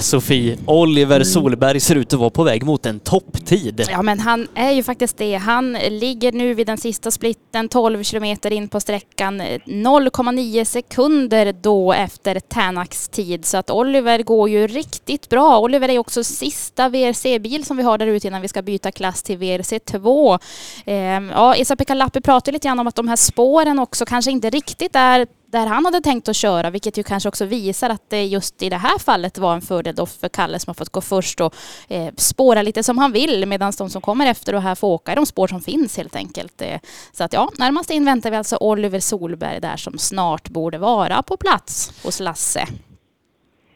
Sofie, 0.00 0.58
Oliver 0.66 1.24
Solberg 1.24 1.80
ser 1.80 1.94
ut 1.94 2.12
att 2.12 2.20
vara 2.20 2.30
på 2.30 2.42
väg 2.42 2.64
mot 2.64 2.86
en 2.86 3.00
topptid. 3.00 3.86
Ja, 3.90 4.02
men 4.02 4.20
han 4.20 4.48
är 4.54 4.70
ju 4.70 4.82
faktiskt 4.82 5.18
det. 5.18 5.34
Han 5.34 5.72
ligger 5.72 6.32
nu 6.32 6.54
vid 6.54 6.66
den 6.66 6.78
sista 6.78 7.10
splitten 7.10 7.68
12 7.68 8.02
kilometer 8.02 8.52
in 8.52 8.68
på 8.68 8.80
sträckan. 8.80 9.40
0,9 9.40 10.64
sekunder 10.64 11.52
då 11.52 11.92
efter 11.92 12.40
Tanax 12.40 13.08
tid. 13.08 13.44
Så 13.44 13.56
att 13.56 13.70
Oliver 13.70 14.22
går 14.22 14.48
ju 14.48 14.66
riktigt 14.66 15.28
bra. 15.28 15.58
Oliver 15.58 15.88
är 15.88 15.92
ju 15.92 15.98
också 15.98 16.24
sista 16.24 16.88
VRC-bil 16.88 17.64
som 17.64 17.76
vi 17.76 17.82
har 17.82 17.98
där 17.98 18.06
ute 18.06 18.26
innan 18.26 18.42
vi 18.42 18.48
ska 18.48 18.62
byta 18.62 18.92
klass 18.92 19.22
till 19.22 19.38
VRC 19.38 19.78
2. 19.78 20.38
Eh, 20.84 20.94
ja, 20.94 21.54
Esa-Pekka 21.54 21.94
Lappi 21.94 22.20
pratar 22.20 22.52
lite 22.52 22.68
grann 22.68 22.78
om 22.78 22.86
att 22.86 22.94
de 22.94 23.08
här 23.08 23.16
spåren 23.16 23.78
också 23.78 24.06
kanske 24.06 24.30
inte 24.30 24.50
riktigt 24.50 24.96
är 24.96 25.26
där 25.52 25.66
han 25.66 25.84
hade 25.84 26.00
tänkt 26.00 26.28
att 26.28 26.36
köra, 26.36 26.70
vilket 26.70 26.98
ju 26.98 27.02
kanske 27.02 27.28
också 27.28 27.46
visar 27.46 27.90
att 27.90 28.10
det 28.10 28.24
just 28.24 28.62
i 28.62 28.68
det 28.68 28.76
här 28.76 28.98
fallet 28.98 29.38
var 29.38 29.54
en 29.54 29.60
fördel 29.60 29.94
då 29.94 30.06
för 30.06 30.28
Kalle 30.28 30.58
som 30.58 30.70
har 30.70 30.74
fått 30.74 30.88
gå 30.88 31.00
först 31.00 31.40
och 31.40 31.54
eh, 31.88 32.12
spåra 32.16 32.62
lite 32.62 32.82
som 32.82 32.98
han 32.98 33.12
vill 33.12 33.44
medan 33.48 33.72
de 33.78 33.88
som 33.88 34.02
kommer 34.02 34.26
efter 34.30 34.54
och 34.54 34.62
här 34.62 34.74
får 34.74 34.88
åka 34.88 35.12
i 35.12 35.14
de 35.14 35.26
spår 35.26 35.46
som 35.46 35.60
finns 35.60 35.96
helt 35.96 36.16
enkelt. 36.16 36.62
Eh, 36.62 36.78
så 37.12 37.24
att 37.24 37.32
ja, 37.32 37.48
närmast 37.58 37.90
in 37.90 38.04
väntar 38.04 38.30
vi 38.30 38.36
alltså 38.36 38.56
Oliver 38.60 39.00
Solberg 39.00 39.60
där 39.60 39.76
som 39.76 39.98
snart 39.98 40.48
borde 40.48 40.78
vara 40.78 41.22
på 41.22 41.36
plats 41.36 42.04
hos 42.04 42.20
Lasse. 42.20 42.64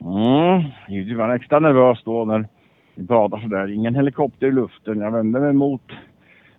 Mm, 0.01 0.63
givetvis 0.89 1.19
var 1.19 1.35
extra 1.35 1.61
nervös 1.61 1.99
då 2.05 2.25
när 2.25 2.49
vi 2.95 3.07
pratade 3.07 3.43
sådär. 3.43 3.75
Ingen 3.75 3.95
helikopter 3.95 4.47
i 4.47 4.53
luften. 4.53 5.01
Jag 5.01 5.11
vände 5.11 5.41
mig 5.41 5.53
mot 5.53 5.83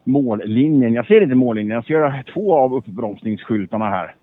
mållinjen. 0.03 0.93
Jag 0.93 1.05
ser 1.05 1.22
inte 1.22 1.36
mållinjen. 1.36 1.76
Jag 1.76 1.86
ser 1.86 2.34
två 2.34 2.55
av 2.55 2.74
uppbromsningsskyltarna 2.76 3.89
här. 3.89 4.16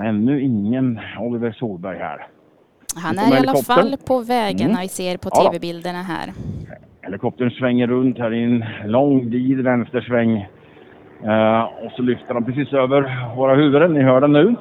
Men 0.00 0.08
ännu 0.08 0.40
ingen 0.40 1.00
Oliver 1.18 1.52
Solberg 1.52 1.98
här. 1.98 2.26
Han 2.96 3.18
är 3.18 3.34
i 3.34 3.38
alla 3.38 3.62
fall 3.62 3.96
på 4.06 4.20
vägen 4.20 4.70
Mm. 4.70 4.80
vi 4.82 4.88
ser 4.88 5.16
på 5.16 5.28
Ja 5.32 5.50
tv-bilderna 5.50 6.02
här. 6.02 6.32
Helikoptern 7.02 7.50
svänger 7.50 7.86
runt 7.86 8.18
här 8.18 8.34
i 8.34 8.44
en 8.44 8.64
lång, 8.84 9.30
vid 9.30 9.60
vänstersväng. 9.60 10.36
Eh, 11.24 11.62
och 11.84 11.92
så 11.96 12.02
lyfter 12.02 12.34
de 12.34 12.44
precis 12.44 12.72
över 12.72 13.00
våra 13.36 13.54
huvuden. 13.54 13.92
Ni 13.94 14.02
hör 14.02 14.20
den 14.20 14.32
nu. 14.32 14.54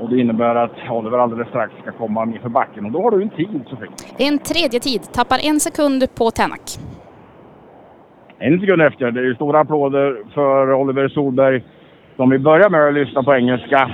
Och 0.00 0.10
det 0.10 0.20
innebär 0.20 0.54
att 0.54 0.76
Oliver 0.90 1.18
alldeles 1.18 1.48
strax 1.48 1.72
ska 1.82 1.92
komma 1.92 2.24
ner 2.24 2.38
för 2.38 2.48
backen. 2.48 2.84
Och 2.84 2.92
då 2.92 3.02
har 3.02 3.10
du 3.10 3.22
en 3.22 3.30
tid, 3.30 3.60
Sofie. 3.70 3.88
En 4.18 4.38
tredje 4.38 4.80
tid, 4.80 5.02
tappar 5.12 5.38
en 5.48 5.60
sekund 5.60 6.14
på 6.18 6.30
Tänak. 6.30 6.60
En 8.38 8.60
sekund 8.60 8.82
efter. 8.82 9.10
Det 9.10 9.20
är 9.20 9.24
ju 9.24 9.34
stora 9.34 9.60
applåder 9.60 10.16
för 10.34 10.72
Oliver 10.72 11.08
Solberg. 11.08 11.64
Som 12.16 12.30
vi 12.30 12.38
börjar 12.38 12.70
med 12.70 12.88
att 12.88 12.94
lyssna 12.94 13.22
på 13.22 13.34
engelska. 13.34 13.90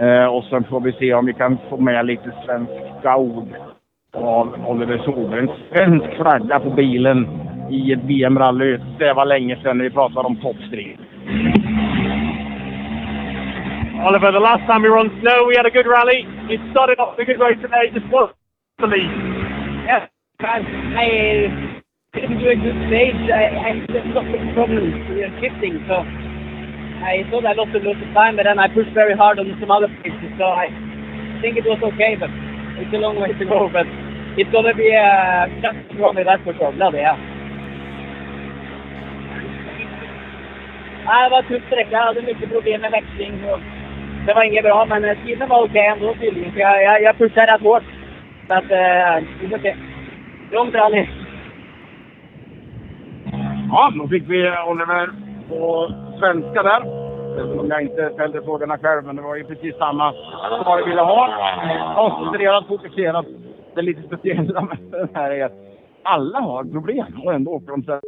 Eh, 0.00 0.26
och 0.26 0.44
sen 0.44 0.64
får 0.64 0.80
vi 0.80 0.92
se 0.92 1.14
om 1.14 1.26
vi 1.26 1.34
kan 1.34 1.58
få 1.70 1.76
med 1.76 2.06
lite 2.06 2.32
svenska 2.46 3.16
ord 3.16 3.48
av 4.14 4.66
Oliver 4.68 4.98
Solberg. 4.98 5.40
En 5.40 5.50
svensk 5.72 6.16
flagga 6.16 6.60
på 6.60 6.70
bilen 6.70 7.28
i 7.70 7.92
ett 7.92 8.04
VM-rally. 8.04 8.78
Det 8.98 9.12
var 9.12 9.24
länge 9.24 9.56
sedan 9.62 9.78
vi 9.78 9.90
pratade 9.90 10.26
om 10.26 10.36
toppstrid. 10.36 10.98
Oliver, 14.08 14.32
the 14.32 14.38
last 14.38 14.64
time 14.66 14.82
we 14.82 14.88
were 14.88 15.00
on 15.00 15.10
snow, 15.20 15.46
we 15.48 15.56
had 15.56 15.66
a 15.66 15.70
good 15.70 15.86
rally. 15.86 16.20
It 16.54 16.60
started 16.70 16.98
off 17.00 17.18
a 17.18 17.24
good 17.24 17.40
race 17.40 17.60
today, 17.60 17.90
just 17.92 18.06
was 18.12 18.30
the 18.80 18.86
lead. 18.86 19.10
Yeah, 19.90 20.06
I, 20.40 20.58
I 21.04 21.06
didn't 22.14 22.38
do 22.38 22.48
a 22.48 22.54
good 22.54 22.78
stage. 22.86 23.22
I, 23.26 23.44
I 23.66 23.70
had 23.74 23.90
lots 24.14 24.30
of 24.30 24.54
problems 24.54 24.94
with 25.10 25.32
shifting, 25.42 25.82
so 25.88 25.96
i 27.02 27.24
thought 27.30 27.46
I 27.46 27.52
lost 27.52 27.74
a 27.74 27.78
lot 27.78 28.02
of 28.02 28.14
time, 28.14 28.36
but 28.36 28.44
then 28.44 28.58
I 28.58 28.68
pushed 28.68 28.92
very 28.94 29.14
hard 29.14 29.38
on 29.38 29.56
some 29.60 29.70
other 29.70 29.88
places, 30.02 30.30
so 30.38 30.44
I 30.44 30.68
think 31.40 31.56
it 31.56 31.64
was 31.64 31.78
okay, 31.94 32.16
but 32.18 32.30
it's 32.82 32.92
a 32.92 32.98
long 32.98 33.20
way 33.20 33.32
to 33.32 33.44
go. 33.44 33.68
But 33.72 33.86
it's 34.36 34.50
gonna 34.50 34.74
be 34.74 34.90
a 34.90 35.46
just 35.62 35.78
for 35.98 36.12
me, 36.12 36.22
that's 36.24 36.42
for 36.42 36.54
sure. 36.54 36.72
Love 36.72 36.94
it, 36.94 37.06
yeah. 37.06 37.18
Nej, 41.08 41.24
det 41.24 41.30
var 41.30 41.38
en 41.38 41.44
tuff 41.44 41.62
sträcka. 41.66 41.90
Jag 41.90 42.06
hade 42.06 42.22
mycket 42.22 42.50
problem 42.50 42.80
med 42.80 42.90
växling. 42.90 43.44
Och 43.52 43.60
det 44.26 44.34
var 44.34 44.42
inget 44.44 44.64
bra, 44.64 44.86
men 44.88 45.04
eh, 45.04 45.16
tiden 45.24 45.48
var 45.48 45.64
okej 45.64 45.70
okay 45.70 45.86
ändå 45.86 46.14
tydligen. 46.14 46.52
Så 46.52 46.58
jag, 46.58 46.82
jag, 46.82 47.02
jag 47.02 47.18
pushade 47.18 47.52
rätt 47.52 47.60
hårt. 47.60 47.82
Så 48.48 48.54
att, 48.54 48.64
eh, 48.64 48.68
det 48.68 49.46
är 49.46 49.56
okej. 49.56 49.76
Långt 50.52 50.74
rally. 50.74 51.06
Ja, 53.70 53.92
då 53.98 54.08
fick 54.08 54.22
vi 54.28 54.52
Oliver 54.66 55.08
på 55.48 55.92
svenska 56.18 56.62
där. 56.62 56.82
Även 57.40 57.60
om 57.60 57.70
jag 57.70 57.82
inte 57.82 58.10
ställde 58.14 58.42
frågorna 58.42 58.78
själv, 58.78 59.04
men 59.04 59.16
det 59.16 59.22
var 59.22 59.36
ju 59.36 59.44
precis 59.44 59.76
samma 59.76 60.12
svar 60.62 60.78
jag 60.78 60.86
ville 60.86 61.00
ha. 61.00 61.28
Koncentrerat, 61.96 62.66
fokuserat. 62.66 63.26
Det 63.74 63.82
lite 63.82 64.02
speciella 64.02 64.60
med 64.60 65.08
här 65.14 65.30
är 65.30 65.44
att 65.44 65.52
alla 66.02 66.40
har 66.40 66.64
problem 66.64 67.20
och 67.24 67.34
ändå 67.34 67.50
åker 67.50 67.70
de. 67.70 68.00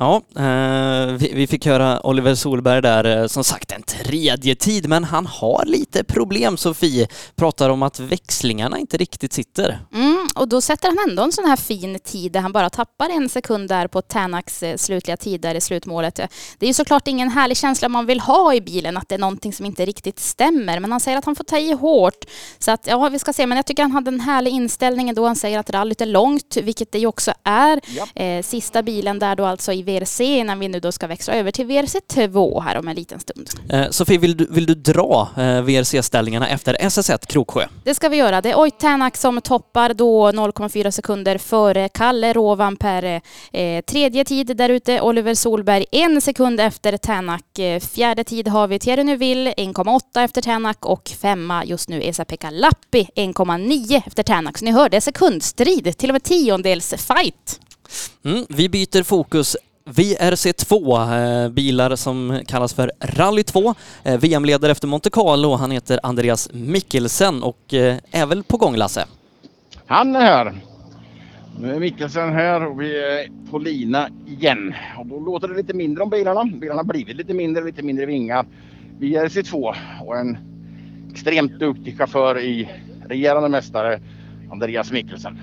Ja, 0.00 0.22
eh, 0.36 1.12
vi, 1.12 1.32
vi 1.34 1.46
fick 1.46 1.66
höra 1.66 2.06
Oliver 2.06 2.34
Solberg 2.34 2.82
där, 2.82 3.20
eh, 3.20 3.26
som 3.26 3.44
sagt 3.44 3.72
en 3.72 3.82
tredje 3.82 4.54
tid, 4.54 4.88
men 4.88 5.04
han 5.04 5.26
har 5.26 5.64
lite 5.66 6.04
problem, 6.04 6.56
Sofie. 6.56 7.06
Pratar 7.36 7.70
om 7.70 7.82
att 7.82 8.00
växlingarna 8.00 8.78
inte 8.78 8.96
riktigt 8.96 9.32
sitter. 9.32 9.78
Mm, 9.94 10.17
och 10.38 10.48
då 10.48 10.60
sätter 10.60 10.88
han 10.88 11.10
ändå 11.10 11.22
en 11.22 11.32
sån 11.32 11.44
här 11.44 11.56
fin 11.56 11.98
tid 12.04 12.32
där 12.32 12.40
han 12.40 12.52
bara 12.52 12.70
tappar 12.70 13.10
en 13.10 13.28
sekund 13.28 13.68
där 13.68 13.86
på 13.86 14.02
Tanax 14.02 14.62
eh, 14.62 14.76
slutliga 14.76 15.16
tid 15.16 15.40
där 15.40 15.54
i 15.54 15.60
slutmålet. 15.60 16.14
Det 16.58 16.66
är 16.66 16.68
ju 16.68 16.74
såklart 16.74 17.08
ingen 17.08 17.28
härlig 17.28 17.56
känsla 17.56 17.88
man 17.88 18.06
vill 18.06 18.20
ha 18.20 18.54
i 18.54 18.60
bilen, 18.60 18.96
att 18.96 19.08
det 19.08 19.14
är 19.14 19.18
någonting 19.18 19.52
som 19.52 19.66
inte 19.66 19.86
riktigt 19.86 20.18
stämmer. 20.18 20.80
Men 20.80 20.92
han 20.92 21.00
säger 21.00 21.18
att 21.18 21.24
han 21.24 21.36
får 21.36 21.44
ta 21.44 21.58
i 21.58 21.72
hårt. 21.72 22.24
Så 22.58 22.70
att, 22.70 22.86
ja, 22.86 23.08
vi 23.08 23.18
ska 23.18 23.32
se. 23.32 23.46
Men 23.46 23.56
jag 23.56 23.66
tycker 23.66 23.82
han 23.82 23.92
hade 23.92 24.08
en 24.08 24.20
härlig 24.20 24.50
inställning 24.50 25.14
då 25.14 25.26
han 25.26 25.36
säger 25.36 25.58
att 25.58 25.70
rallyt 25.70 26.00
är 26.00 26.06
långt, 26.06 26.56
vilket 26.56 26.92
det 26.92 26.98
ju 26.98 27.06
också 27.06 27.32
är. 27.44 27.80
Eh, 28.14 28.42
sista 28.42 28.82
bilen 28.82 29.18
där 29.18 29.36
då 29.36 29.44
alltså 29.44 29.72
i 29.72 29.82
VRC 29.82 30.20
innan 30.20 30.58
vi 30.58 30.68
nu 30.68 30.80
då 30.80 30.92
ska 30.92 31.06
växla 31.06 31.34
över 31.34 31.50
till 31.50 31.66
VRC2 31.66 32.62
här 32.62 32.78
om 32.78 32.88
en 32.88 32.96
liten 32.96 33.20
stund. 33.20 33.50
Eh, 33.68 33.90
Sofie, 33.90 34.18
vill 34.18 34.36
du, 34.36 34.46
vill 34.50 34.66
du 34.66 34.74
dra 34.74 35.28
eh, 35.36 35.62
VRC-ställningarna 35.62 36.48
efter 36.48 36.74
SS1 36.74 37.26
Kroksjö? 37.26 37.66
Det 37.84 37.94
ska 37.94 38.08
vi 38.08 38.16
göra. 38.16 38.40
Det 38.40 38.50
är 38.50 38.58
Oit 38.58 38.78
Tänak 38.78 39.16
som 39.16 39.40
toppar 39.40 39.94
då 39.94 40.27
0,4 40.32 40.90
sekunder 40.90 41.38
före 41.38 41.88
Kalle 41.88 42.32
Rovan 42.32 42.76
per 42.76 43.20
eh, 43.52 43.80
tredje 43.80 44.24
tid 44.24 44.56
där 44.56 44.68
ute. 44.68 45.00
Oliver 45.00 45.34
Solberg 45.34 45.84
en 45.92 46.20
sekund 46.20 46.60
efter 46.60 46.96
Tänak. 46.96 47.58
Eh, 47.58 47.80
fjärde 47.80 48.24
tid 48.24 48.48
har 48.48 48.68
vi 48.68 48.78
Thierry 48.78 49.04
Neuville 49.04 49.52
1,8 49.52 50.24
efter 50.24 50.42
Tänak 50.42 50.86
och 50.86 51.10
femma 51.20 51.64
just 51.64 51.88
nu 51.88 52.02
Esa-Pekka 52.02 52.50
Lappi 52.50 53.08
1,9 53.14 54.02
efter 54.06 54.22
Tänak. 54.22 54.58
Så 54.58 54.64
ni 54.64 54.70
hör, 54.70 54.88
det 54.88 54.96
är 54.96 55.00
sekundstrid, 55.00 55.98
till 55.98 56.10
och 56.10 56.14
med 56.14 56.22
tiondels 56.22 56.94
fight. 56.94 57.60
Mm, 58.24 58.46
vi 58.48 58.68
byter 58.68 59.02
fokus 59.02 59.56
VRC2, 59.84 61.44
eh, 61.44 61.48
bilar 61.48 61.96
som 61.96 62.40
kallas 62.46 62.74
för 62.74 62.92
Rally 63.00 63.42
2. 63.42 63.74
Eh, 64.02 64.18
VM-ledare 64.18 64.72
efter 64.72 64.88
Monte 64.88 65.10
Carlo, 65.10 65.54
han 65.54 65.70
heter 65.70 66.00
Andreas 66.02 66.48
Mikkelsen 66.52 67.42
och 67.42 67.74
är 68.10 68.26
väl 68.26 68.42
på 68.42 68.56
gång 68.56 68.76
Lasse? 68.76 69.06
Han 69.88 70.16
är 70.16 70.20
här. 70.20 70.52
Nu 71.58 71.74
är 71.74 71.80
Mikkelsen 71.80 72.32
här 72.32 72.66
och 72.66 72.80
vi 72.80 72.98
är 72.98 73.50
på 73.50 73.58
lina 73.58 74.08
igen. 74.26 74.74
Och 74.98 75.06
då 75.06 75.20
låter 75.20 75.48
det 75.48 75.54
lite 75.54 75.74
mindre 75.74 76.02
om 76.02 76.10
bilarna. 76.10 76.44
Bilarna 76.44 76.78
har 76.78 76.84
blivit 76.84 77.16
lite 77.16 77.34
mindre, 77.34 77.64
lite 77.64 77.82
mindre 77.82 78.06
vingar. 78.06 78.46
Vi 78.98 79.16
är 79.16 79.28
C2 79.28 79.74
och 80.04 80.16
en 80.16 80.38
extremt 81.10 81.58
duktig 81.58 81.98
chaufför 81.98 82.38
i 82.38 82.68
regerande 83.06 83.48
mästare 83.48 84.00
Andreas 84.52 84.92
Mikkelsen. 84.92 85.38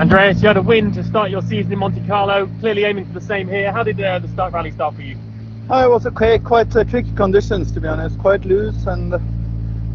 Andreas, 0.00 0.42
you 0.42 0.48
had 0.48 0.56
a 0.56 0.70
win 0.70 0.94
to 0.94 1.02
start 1.02 1.30
your 1.30 1.42
season 1.42 1.72
in 1.72 1.78
Monte 1.78 2.06
Carlo, 2.06 2.48
clearly 2.60 2.84
aiming 2.84 3.06
for 3.06 3.20
the 3.20 3.26
same 3.26 3.48
here. 3.48 3.72
How 3.72 3.84
did 3.84 4.00
uh, 4.00 4.18
the 4.18 4.28
start 4.28 4.52
rally 4.52 4.72
start 4.72 4.94
for 4.94 5.02
you? 5.02 5.16
Uh, 5.70 5.84
it 5.84 5.90
was 5.90 6.06
okay, 6.06 6.38
quite 6.38 6.76
uh, 6.76 6.84
tricky 6.84 7.12
conditions 7.16 7.72
to 7.72 7.80
be 7.80 7.88
honest, 7.88 8.18
quite 8.18 8.44
loose 8.44 8.86
and 8.86 9.14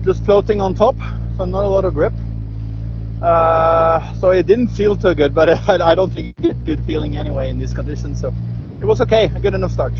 just 0.03 0.25
floating 0.25 0.61
on 0.61 0.75
top, 0.75 0.95
so 1.37 1.45
not 1.45 1.63
a 1.63 1.69
lot 1.69 1.85
of 1.85 1.93
grip. 1.93 2.13
Uh, 3.22 4.14
so 4.14 4.30
it 4.31 4.45
didn't 4.45 4.68
feel 4.68 4.95
too 4.95 5.15
good, 5.15 5.34
but 5.34 5.49
I, 5.49 5.91
I 5.91 5.95
don't 5.95 6.14
think 6.14 6.35
it's 6.39 6.60
good 6.65 6.80
feeling 6.85 7.18
anyway 7.18 7.49
in 7.49 7.60
these 7.60 7.73
conditions. 7.73 8.22
So 8.22 8.34
it 8.80 8.85
was 8.85 9.02
okay, 9.02 9.26
a 9.26 9.39
good 9.39 9.56
enough 9.56 9.72
start. 9.72 9.94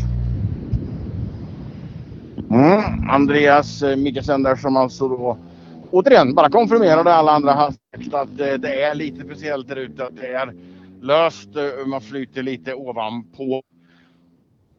Mm, 2.50 3.10
Andreas 3.10 3.82
eh, 3.82 3.96
Mikkelsen 3.96 4.42
där 4.42 4.56
som 4.56 4.76
alltså 4.76 5.08
då 5.08 5.36
återigen 5.90 6.34
bara 6.34 6.50
konfirmerade 6.50 7.14
alla 7.14 7.32
andra 7.32 7.52
har 7.52 7.74
att 8.12 8.40
eh, 8.40 8.54
det 8.54 8.82
är 8.82 8.94
lite 8.94 9.24
speciellt 9.24 9.68
där 9.68 9.76
ute. 9.76 10.04
Att 10.06 10.16
det 10.16 10.26
är 10.26 10.54
löst, 11.00 11.56
eh, 11.56 11.86
man 11.86 12.00
flyter 12.00 12.42
lite 12.42 12.74
ovanpå. 12.74 13.62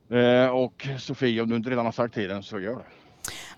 Eh, 0.10 0.50
och 0.50 0.88
Sofie, 0.98 1.42
om 1.42 1.50
du 1.50 1.56
inte 1.56 1.70
redan 1.70 1.86
har 1.86 1.92
sagt 1.92 2.14
tiden 2.14 2.44
så 2.44 2.60
gör 2.60 2.76
det. 2.76 2.99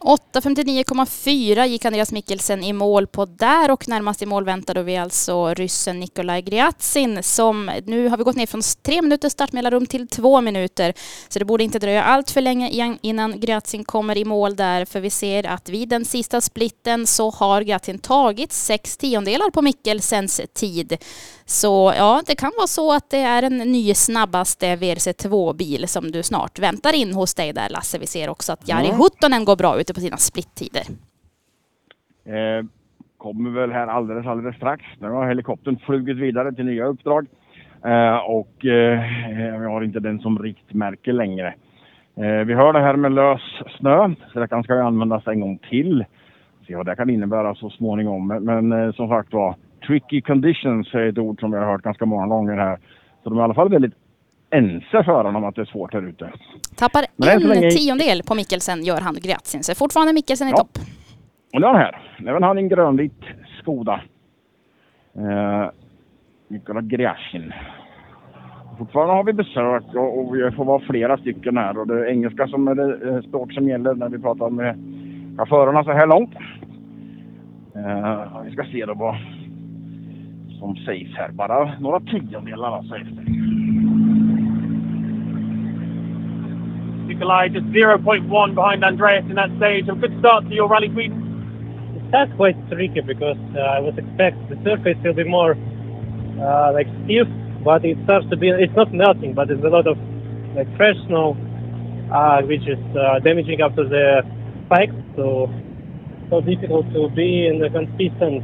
8.59,4 0.01 1.65
gick 1.65 1.85
Andreas 1.85 2.11
Mikkelsen 2.11 2.63
i 2.63 2.73
mål 2.73 3.07
på 3.07 3.25
där 3.25 3.71
och 3.71 3.87
närmast 3.87 4.21
i 4.21 4.25
mål 4.25 4.45
väntade 4.45 4.83
vi 4.83 4.97
alltså 4.97 5.53
ryssen 5.53 5.99
Nikolaj 5.99 6.41
Gryatsin 6.41 7.23
som 7.23 7.71
nu 7.85 8.07
har 8.07 8.17
vi 8.17 8.23
gått 8.23 8.35
ner 8.35 8.45
från 8.45 8.61
tre 8.83 9.01
minuters 9.01 9.31
startmellanrum 9.31 9.85
till 9.85 10.07
två 10.07 10.41
minuter. 10.41 10.93
Så 11.29 11.39
det 11.39 11.45
borde 11.45 11.63
inte 11.63 11.79
dröja 11.79 12.03
allt 12.03 12.31
för 12.31 12.41
länge 12.41 12.97
innan 13.01 13.39
Gryatsin 13.39 13.83
kommer 13.83 14.17
i 14.17 14.25
mål 14.25 14.55
där 14.55 14.85
för 14.85 14.99
vi 14.99 15.09
ser 15.09 15.45
att 15.45 15.69
vid 15.69 15.89
den 15.89 16.05
sista 16.05 16.41
splitten 16.41 17.07
så 17.07 17.29
har 17.29 17.61
Gryatsin 17.61 17.99
tagit 17.99 18.53
sex 18.53 18.97
tiondelar 18.97 19.49
på 19.49 19.61
Mikkelsens 19.61 20.41
tid. 20.53 20.97
Så 21.45 21.93
ja, 21.97 22.23
det 22.25 22.35
kan 22.35 22.51
vara 22.57 22.67
så 22.67 22.93
att 22.93 23.09
det 23.09 23.17
är 23.17 23.43
en 23.43 23.57
ny 23.57 23.93
snabbaste 23.93 24.75
VRC2-bil 24.75 25.87
som 25.87 26.11
du 26.11 26.23
snart 26.23 26.59
väntar 26.59 26.93
in 26.93 27.13
hos 27.13 27.33
dig 27.33 27.53
där 27.53 27.69
Lasse. 27.69 27.97
Vi 27.97 28.07
ser 28.07 28.29
också 28.29 28.51
att 28.51 28.67
Jari. 28.67 28.91
Huttonen 28.91 29.45
går 29.45 29.55
bra 29.55 29.75
ute 29.91 29.99
på 29.99 30.01
sina 30.01 30.17
splittider. 30.17 30.85
Eh, 32.25 32.65
kommer 33.17 33.49
väl 33.49 33.71
här 33.71 33.87
alldeles, 33.87 34.25
alldeles 34.25 34.55
strax. 34.55 34.83
Nu 34.99 35.09
har 35.09 35.27
helikoptern 35.27 35.77
flugit 35.77 36.17
vidare 36.17 36.53
till 36.53 36.65
nya 36.65 36.85
uppdrag. 36.85 37.27
Eh, 37.85 38.17
och 38.17 38.65
eh, 38.65 39.59
vi 39.59 39.65
har 39.65 39.83
inte 39.83 39.99
den 39.99 40.19
som 40.19 40.39
riktmärke 40.39 41.11
längre. 41.11 41.53
Eh, 42.15 42.45
vi 42.45 42.53
hör 42.53 42.73
det 42.73 42.79
här 42.79 42.95
med 42.95 43.11
lös 43.11 43.41
snö. 43.77 44.15
Sträckan 44.29 44.63
ska 44.63 44.75
ju 44.75 44.81
användas 44.81 45.27
en 45.27 45.39
gång 45.39 45.57
till. 45.69 46.05
Se 46.67 46.75
vad 46.75 46.85
det 46.85 46.95
kan 46.95 47.09
innebära 47.09 47.55
så 47.55 47.69
småningom. 47.69 48.27
Men, 48.27 48.43
men 48.43 48.71
eh, 48.71 48.91
som 48.93 49.09
sagt 49.09 49.33
var, 49.33 49.55
tricky 49.87 50.21
conditions 50.21 50.93
är 50.93 51.09
ett 51.09 51.17
ord 51.17 51.39
som 51.39 51.51
vi 51.51 51.57
har 51.57 51.65
hört 51.65 51.81
ganska 51.81 52.05
många 52.05 52.27
gånger 52.27 52.57
här. 52.57 52.79
Så 53.23 53.29
de 53.29 53.37
är 53.37 53.41
i 53.41 53.43
alla 53.43 53.53
fall 53.53 53.69
väldigt 53.69 54.00
ense 54.51 55.03
förarna 55.03 55.37
om 55.37 55.43
att 55.45 55.55
det 55.55 55.61
är 55.61 55.65
svårt 55.65 55.93
här 55.93 56.01
ute. 56.09 56.31
Tappar 56.75 57.03
en 57.33 57.41
länge- 57.41 57.69
tiondel 57.71 58.21
på 58.27 58.35
Mikkelsen 58.35 58.83
gör 58.83 59.01
han 59.01 59.13
Gryatsin. 59.23 59.63
Så 59.63 59.75
fortfarande 59.75 60.13
Mikkelsen 60.13 60.47
i 60.47 60.51
Ja. 60.51 60.57
topp. 60.57 60.77
Och 61.53 61.61
nu 61.61 61.67
är 61.67 61.71
han 61.73 61.81
här. 61.81 62.01
Även 62.27 62.43
han 62.43 62.57
i 62.59 62.61
en 62.61 62.69
grönvit 62.69 63.21
Skoda. 63.61 64.01
Eh, 65.15 65.69
Nikola 66.47 66.81
Grashin. 66.81 67.53
Fortfarande 68.77 69.13
har 69.13 69.23
vi 69.23 69.33
besök 69.33 69.83
och, 69.95 70.19
och 70.19 70.35
vi 70.35 70.51
får 70.51 70.65
vara 70.65 70.79
flera 70.79 71.17
stycken 71.17 71.57
här. 71.57 71.77
Och 71.77 71.87
det 71.87 71.93
är 71.93 72.05
engelska 72.11 72.47
som 72.47 72.67
är 72.67 72.75
det 72.75 73.09
eh, 73.09 73.21
språk 73.21 73.53
som 73.53 73.67
gäller 73.69 73.93
när 73.93 74.09
vi 74.09 74.19
pratar 74.19 74.49
med 74.49 74.75
chaufförerna 75.37 75.83
så 75.83 75.91
här 75.91 76.07
långt. 76.07 76.33
Eh, 77.75 78.41
vi 78.45 78.51
ska 78.51 78.63
se 78.63 78.85
då 78.85 78.93
vad 78.93 79.15
som 80.59 80.75
sägs 80.75 81.15
här. 81.17 81.29
Bara 81.31 81.79
några 81.79 81.99
tiondelar 81.99 82.77
alltså 82.77 82.95
efter. 87.11 87.19
Nikolai 87.19 87.49
just 87.49 87.65
0.1 87.67 88.55
behind 88.55 88.83
Andreas 88.83 89.25
in 89.29 89.35
that 89.35 89.49
stage. 89.57 89.87
A 89.89 89.95
good 89.95 90.17
start 90.19 90.47
to 90.49 90.55
your 90.55 90.67
Rally 90.67 90.89
Sweden. 90.93 92.09
That's 92.11 92.31
quite 92.35 92.55
tricky 92.69 93.01
because 93.01 93.37
uh, 93.55 93.59
I 93.59 93.79
was 93.79 93.93
expecting 93.97 94.49
the 94.49 94.59
surface 94.63 94.97
will 95.03 95.13
be 95.13 95.23
more 95.23 95.55
uh, 96.39 96.71
like 96.73 96.87
stiff, 97.05 97.27
but 97.63 97.85
it 97.85 97.97
starts 98.03 98.29
to 98.29 98.37
be. 98.37 98.49
It's 98.49 98.75
not 98.75 98.93
melting, 98.93 99.33
but 99.33 99.47
there's 99.47 99.63
a 99.63 99.69
lot 99.69 99.87
of 99.87 99.97
like 100.55 100.67
fresh 100.75 100.97
snow, 101.07 101.37
uh, 102.11 102.41
which 102.41 102.67
is 102.67 102.79
uh, 102.97 103.19
damaging 103.19 103.61
after 103.61 103.87
the 103.87 104.23
spikes. 104.65 104.95
So 105.15 105.49
so 106.29 106.41
difficult 106.41 106.91
to 106.93 107.09
be 107.09 107.47
in 107.47 107.63
a 107.63 107.69
consistent 107.69 108.43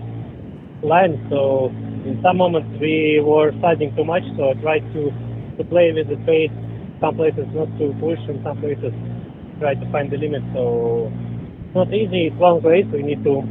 line. 0.83 1.25
So 1.29 1.67
in 2.05 2.19
some 2.23 2.37
moments 2.37 2.79
we 2.79 3.19
were 3.23 3.51
sliding 3.59 3.95
too 3.95 4.05
much. 4.05 4.23
So 4.37 4.51
I 4.51 4.53
tried 4.55 4.93
to 4.93 5.11
to 5.57 5.63
play 5.65 5.91
with 5.91 6.07
the 6.07 6.17
pace. 6.25 6.51
Some 6.99 7.15
places 7.15 7.45
not 7.53 7.69
to 7.77 7.93
push, 7.99 8.19
and 8.29 8.41
some 8.43 8.57
places 8.59 8.93
try 9.59 9.75
to 9.75 9.85
find 9.91 10.09
the 10.11 10.17
limit. 10.17 10.43
So 10.53 11.11
it's 11.65 11.75
not 11.75 11.93
easy. 11.93 12.27
It's 12.27 12.39
long 12.39 12.61
race. 12.61 12.85
We 12.91 13.01
need 13.03 13.23
to 13.23 13.43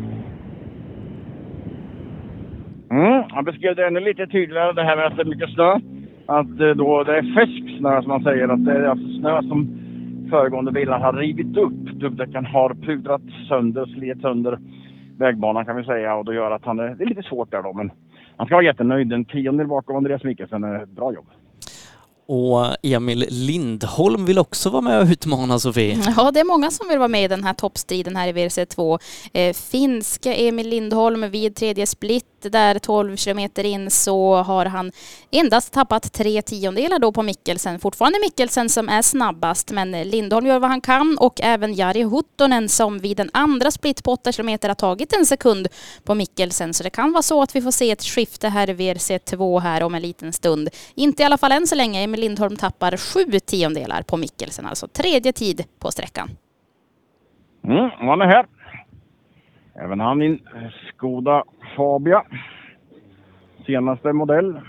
Mm, 2.91 3.25
han 3.29 3.45
beskrev 3.45 3.77
det 3.77 3.87
ännu 3.87 4.01
lite 4.01 4.27
tydligare 4.27 4.73
det 4.73 4.83
här 4.83 4.97
med 4.97 5.07
att 5.07 5.17
det 5.17 5.23
är 5.23 5.27
mycket 5.27 5.51
snö. 5.51 5.79
Att 6.27 6.61
eh, 6.61 6.71
då 6.71 7.05
det 7.05 7.19
är 7.19 7.35
färsk 7.35 7.79
snö 7.79 8.03
som 8.03 8.09
man 8.09 8.23
säger. 8.23 8.49
Att 8.49 8.65
det 8.65 8.73
är 8.73 8.83
alltså 8.83 9.09
snö 9.21 9.43
som 9.43 9.69
föregående 10.31 10.73
bilar 10.73 10.99
har 10.99 11.13
rivit 11.13 11.57
upp. 11.57 11.73
Dubbdäcken 11.73 12.47
har 12.47 12.75
pudrat 12.75 13.23
sönder, 13.49 13.87
slet 13.87 14.21
sönder 14.21 14.59
vägbanan 15.19 15.65
kan 15.65 15.77
vi 15.77 15.85
säga. 15.85 16.15
Och 16.15 16.25
då 16.25 16.33
gör 16.35 16.51
att 16.51 16.65
han 16.65 16.79
är, 16.79 16.95
det 16.95 17.05
är 17.05 17.09
lite 17.09 17.23
svårt 17.23 17.51
där 17.51 17.63
då. 17.63 17.73
Men 17.73 17.91
han 18.37 18.47
ska 18.47 18.57
vara 18.57 18.65
jättenöjd. 18.65 19.13
En 19.13 19.25
tiondel 19.25 19.67
bakom 19.67 19.97
Andreas 19.97 20.25
Mikkelsen 20.25 20.65
är 20.65 20.83
ett 20.83 20.91
bra 20.91 21.15
jobb. 21.15 21.27
Och 22.29 22.77
Emil 22.83 23.27
Lindholm 23.29 24.25
vill 24.25 24.39
också 24.39 24.71
vara 24.71 24.83
med 24.83 25.01
och 25.01 25.09
utmana 25.09 25.59
Sofie. 25.59 25.99
Ja, 26.17 26.31
det 26.31 26.41
är 26.41 26.45
många 26.45 26.71
som 26.71 26.89
vill 26.89 26.99
vara 26.99 27.09
med 27.09 27.25
i 27.25 27.29
den 27.29 27.45
här 27.45 27.55
toppstriden 27.55 28.17
här 28.17 28.29
i 28.29 28.33
WRC2. 28.33 28.99
Eh, 29.33 29.55
finska 29.55 30.35
Emil 30.35 30.69
Lindholm 30.69 31.31
vid 31.31 31.57
tredje 31.57 31.87
split 31.87 32.36
där 32.51 32.79
12 32.79 33.17
kilometer 33.17 33.65
in 33.65 33.91
så 33.91 34.35
har 34.35 34.67
han 34.67 34.93
endast 35.31 35.73
tappat 35.73 36.13
tre 36.13 36.43
tiondelar 36.43 36.99
då 36.99 37.13
på 37.13 37.23
Mikkelsen. 37.23 37.79
Fortfarande 37.79 38.19
Mikkelsen 38.19 38.69
som 38.69 38.89
är 38.89 39.03
snabbast 39.03 39.71
men 39.71 39.93
Lindholm 39.93 40.47
gör 40.47 40.59
vad 40.59 40.71
han 40.71 40.81
kan 40.81 41.19
och 41.21 41.41
även 41.43 41.75
Jari 41.75 42.03
Huttonen 42.03 42.69
som 42.69 42.99
vid 42.99 43.17
den 43.17 43.31
andra 43.33 43.71
split 43.71 44.05
på 44.05 44.13
8 44.13 44.33
kilometer 44.33 44.69
har 44.69 44.75
tagit 44.75 45.13
en 45.13 45.27
sekund 45.27 45.69
på 46.05 46.15
Mikkelsen. 46.15 46.75
Så 46.75 46.83
det 46.83 46.91
kan 46.91 47.13
vara 47.13 47.23
så 47.23 47.43
att 47.43 47.57
vi 47.57 47.63
får 47.63 47.71
se 47.71 47.91
ett 47.91 48.03
skifte 48.03 48.49
här 48.49 48.71
i 48.71 48.75
WRC2 48.75 49.61
här 49.61 49.83
om 49.83 49.95
en 49.95 50.03
liten 50.03 50.33
stund. 50.33 50.69
Inte 50.95 51.23
i 51.23 51.27
alla 51.27 51.39
fall 51.39 51.53
än 51.53 51.67
så 51.67 51.75
länge. 51.75 52.03
Emil 52.03 52.21
Lindholm 52.21 52.57
tappar 52.57 52.97
sju 52.97 53.41
tiondelar 53.41 54.03
på 54.03 54.17
Mikkelsen, 54.17 54.67
alltså 54.67 54.89
tredje 54.89 55.33
tid 55.33 55.65
på 55.79 55.91
sträckan. 55.91 56.31
Mm, 57.65 57.91
han 58.01 58.21
är 58.21 58.27
här. 58.27 58.47
Även 59.79 60.01
han 60.01 60.23
i 60.23 60.27
en 60.27 60.39
Skoda 60.89 61.45
Fabia. 61.77 62.23
Senaste 63.67 64.13
modell. 64.13 64.61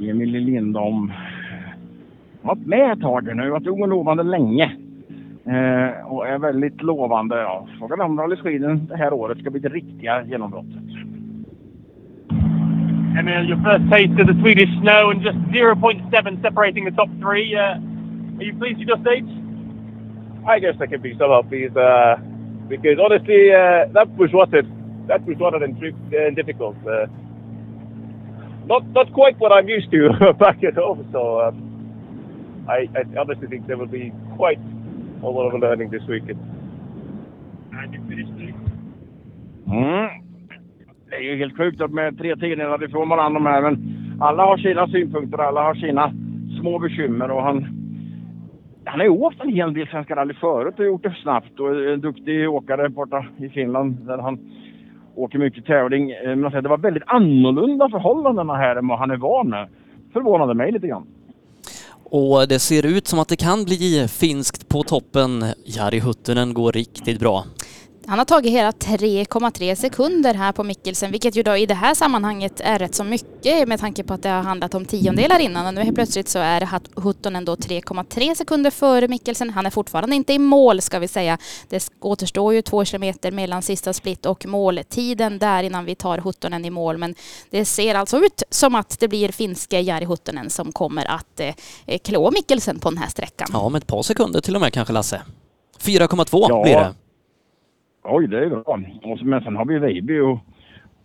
Emil 0.00 0.30
Lindholm 0.30 1.12
har 2.42 2.54
varit 2.54 2.66
med 2.66 2.92
ett 2.92 3.00
tag 3.00 3.36
nu, 3.36 3.50
varit 3.50 3.66
ung 3.66 3.82
och 3.82 3.88
lovande 3.88 4.22
länge. 4.22 4.64
Eh, 5.46 6.06
och 6.06 6.28
är 6.28 6.38
väldigt 6.38 6.82
lovande. 6.82 7.36
Ja, 7.36 7.68
Frågan 7.78 8.00
är 8.00 8.04
om 8.04 8.20
Rally 8.20 8.36
Sweden 8.36 8.86
det 8.86 8.96
här 8.96 9.12
året 9.12 9.38
ska 9.38 9.50
bli 9.50 9.60
det 9.60 9.68
riktiga 9.68 10.24
genombrottet. 10.24 10.82
Emil, 13.18 13.48
your 13.48 13.56
first 13.64 13.90
taste 13.90 14.22
of 14.22 14.28
the 14.28 14.40
Swedish 14.42 14.70
snow 14.80 15.10
and 15.10 15.22
just 15.22 15.38
0.7 15.38 16.42
separating 16.42 16.84
the 16.84 16.90
top 16.90 17.08
three. 17.20 17.56
Uh, 17.56 17.80
are 18.38 18.44
you 18.44 18.58
pleased 18.58 18.78
with 18.78 18.88
your 18.88 19.00
stage? 19.00 19.30
I 20.46 20.60
guess 20.60 20.76
I 20.80 20.86
can 20.86 21.00
be 21.00 21.16
somehow 21.18 21.42
pleased 21.42 21.76
uh, 21.76 22.16
because 22.68 22.98
honestly, 22.98 23.52
uh, 23.52 23.86
that 23.92 24.08
was 24.16 24.30
what 24.32 24.52
it 24.54 24.66
that 25.08 25.24
was 25.26 25.36
what 25.38 25.62
and 25.62 25.76
uh, 25.82 26.30
difficult. 26.34 26.76
Uh, 26.86 27.06
not 28.66 28.84
not 28.92 29.12
quite 29.12 29.38
what 29.38 29.52
I'm 29.52 29.68
used 29.68 29.90
to 29.90 30.32
back 30.38 30.64
at 30.64 30.74
home. 30.74 31.08
So 31.12 31.40
um, 31.40 32.66
I, 32.68 32.88
I 32.98 33.18
honestly 33.18 33.48
think 33.48 33.66
there 33.66 33.76
will 33.76 33.86
be 33.86 34.12
quite 34.36 34.60
a 35.22 35.26
lot 35.26 35.54
of 35.54 35.60
learning 35.60 35.90
this 35.90 36.02
weekend. 36.08 36.40
Mm. 39.66 40.08
Det 41.08 41.16
är 41.16 41.20
ju 41.20 41.36
helt 41.36 41.56
sjukt 41.56 41.80
att 41.80 41.90
med 41.90 42.18
tre 42.18 42.36
tiondelar 42.36 42.84
ifrån 42.84 43.08
varandra 43.08 43.40
de 43.40 43.46
här, 43.46 43.62
men 43.62 43.78
alla 44.20 44.42
har 44.42 44.58
sina 44.58 44.88
synpunkter, 44.88 45.38
alla 45.38 45.62
har 45.62 45.74
sina 45.74 46.12
små 46.60 46.78
bekymmer 46.78 47.30
och 47.30 47.42
han 47.42 47.75
han 48.86 49.00
har 49.00 49.04
ju 49.04 49.10
åkt 49.10 49.40
en 49.40 49.52
hel 49.52 49.74
del 49.74 49.86
Svenska 49.86 50.16
rally 50.16 50.34
förut 50.34 50.78
och 50.78 50.84
gjort 50.84 51.02
det 51.02 51.16
snabbt 51.22 51.60
och 51.60 51.68
är 51.68 51.92
en 51.92 52.00
duktig 52.00 52.50
åkare 52.50 52.88
borta 52.88 53.26
i 53.38 53.48
Finland 53.48 54.06
där 54.06 54.18
han 54.18 54.38
åker 55.14 55.38
mycket 55.38 55.66
tävling. 55.66 56.10
Eh, 56.10 56.28
men 56.28 56.44
alltså, 56.44 56.60
det 56.60 56.68
var 56.68 56.78
väldigt 56.78 57.02
annorlunda 57.06 57.88
förhållanden 57.88 58.50
här 58.50 58.76
än 58.76 58.88
vad 58.88 58.98
han 58.98 59.10
är 59.10 59.16
van 59.16 59.48
med. 59.48 59.68
Förvånade 60.12 60.54
mig 60.54 60.72
lite 60.72 60.86
grann. 60.86 61.06
Och 62.10 62.48
det 62.48 62.58
ser 62.58 62.86
ut 62.86 63.06
som 63.06 63.18
att 63.18 63.28
det 63.28 63.36
kan 63.36 63.64
bli 63.64 64.06
finskt 64.08 64.68
på 64.68 64.82
toppen. 64.82 65.44
Jari 65.64 66.00
Huttunen 66.00 66.54
går 66.54 66.72
riktigt 66.72 67.20
bra. 67.20 67.44
Han 68.08 68.18
har 68.18 68.24
tagit 68.24 68.52
hela 68.52 68.70
3,3 68.70 69.74
sekunder 69.74 70.34
här 70.34 70.52
på 70.52 70.64
Mikkelsen, 70.64 71.10
vilket 71.12 71.36
ju 71.36 71.42
då 71.42 71.56
i 71.56 71.66
det 71.66 71.74
här 71.74 71.94
sammanhanget 71.94 72.60
är 72.60 72.78
rätt 72.78 72.94
så 72.94 73.04
mycket 73.04 73.68
med 73.68 73.80
tanke 73.80 74.04
på 74.04 74.14
att 74.14 74.22
det 74.22 74.28
har 74.28 74.42
handlat 74.42 74.74
om 74.74 74.84
tiondelar 74.84 75.38
innan. 75.38 75.66
Och 75.66 75.74
nu 75.74 75.80
helt 75.82 75.94
plötsligt 75.94 76.28
så 76.28 76.38
är 76.38 76.68
Huttonen 77.00 77.44
då 77.44 77.54
3,3 77.54 78.34
sekunder 78.34 78.70
före 78.70 79.08
Mikkelsen. 79.08 79.50
Han 79.50 79.66
är 79.66 79.70
fortfarande 79.70 80.16
inte 80.16 80.32
i 80.32 80.38
mål 80.38 80.80
ska 80.82 80.98
vi 80.98 81.08
säga. 81.08 81.38
Det 81.68 81.90
återstår 82.00 82.54
ju 82.54 82.62
två 82.62 82.84
kilometer 82.84 83.30
mellan 83.30 83.62
sista 83.62 83.92
split 83.92 84.26
och 84.26 84.46
måltiden 84.46 85.38
där 85.38 85.62
innan 85.62 85.84
vi 85.84 85.94
tar 85.94 86.18
Huttonen 86.18 86.64
i 86.64 86.70
mål. 86.70 86.98
Men 86.98 87.14
det 87.50 87.64
ser 87.64 87.94
alltså 87.94 88.18
ut 88.18 88.42
som 88.50 88.74
att 88.74 89.00
det 89.00 89.08
blir 89.08 89.28
finske 89.32 89.80
Jari 89.80 90.04
Huttonen 90.04 90.50
som 90.50 90.72
kommer 90.72 91.10
att 91.10 91.40
eh, 91.86 91.98
klå 92.04 92.30
Mikkelsen 92.30 92.78
på 92.78 92.90
den 92.90 92.98
här 92.98 93.08
sträckan. 93.08 93.48
Ja, 93.52 93.68
med 93.68 93.78
ett 93.82 93.86
par 93.86 94.02
sekunder 94.02 94.40
till 94.40 94.54
och 94.54 94.60
med 94.60 94.72
kanske 94.72 94.92
Lasse. 94.92 95.22
4,2 95.80 96.46
Ja. 96.48 96.62
blir 96.62 96.74
det. 96.74 96.94
Oj, 98.08 98.26
det 98.26 98.44
är 98.44 98.48
bra. 98.48 98.80
Och 99.02 99.18
så, 99.18 99.24
men 99.24 99.40
sen 99.40 99.56
har 99.56 99.64
vi 99.64 99.78
Veiby 99.78 100.20
och 100.20 100.38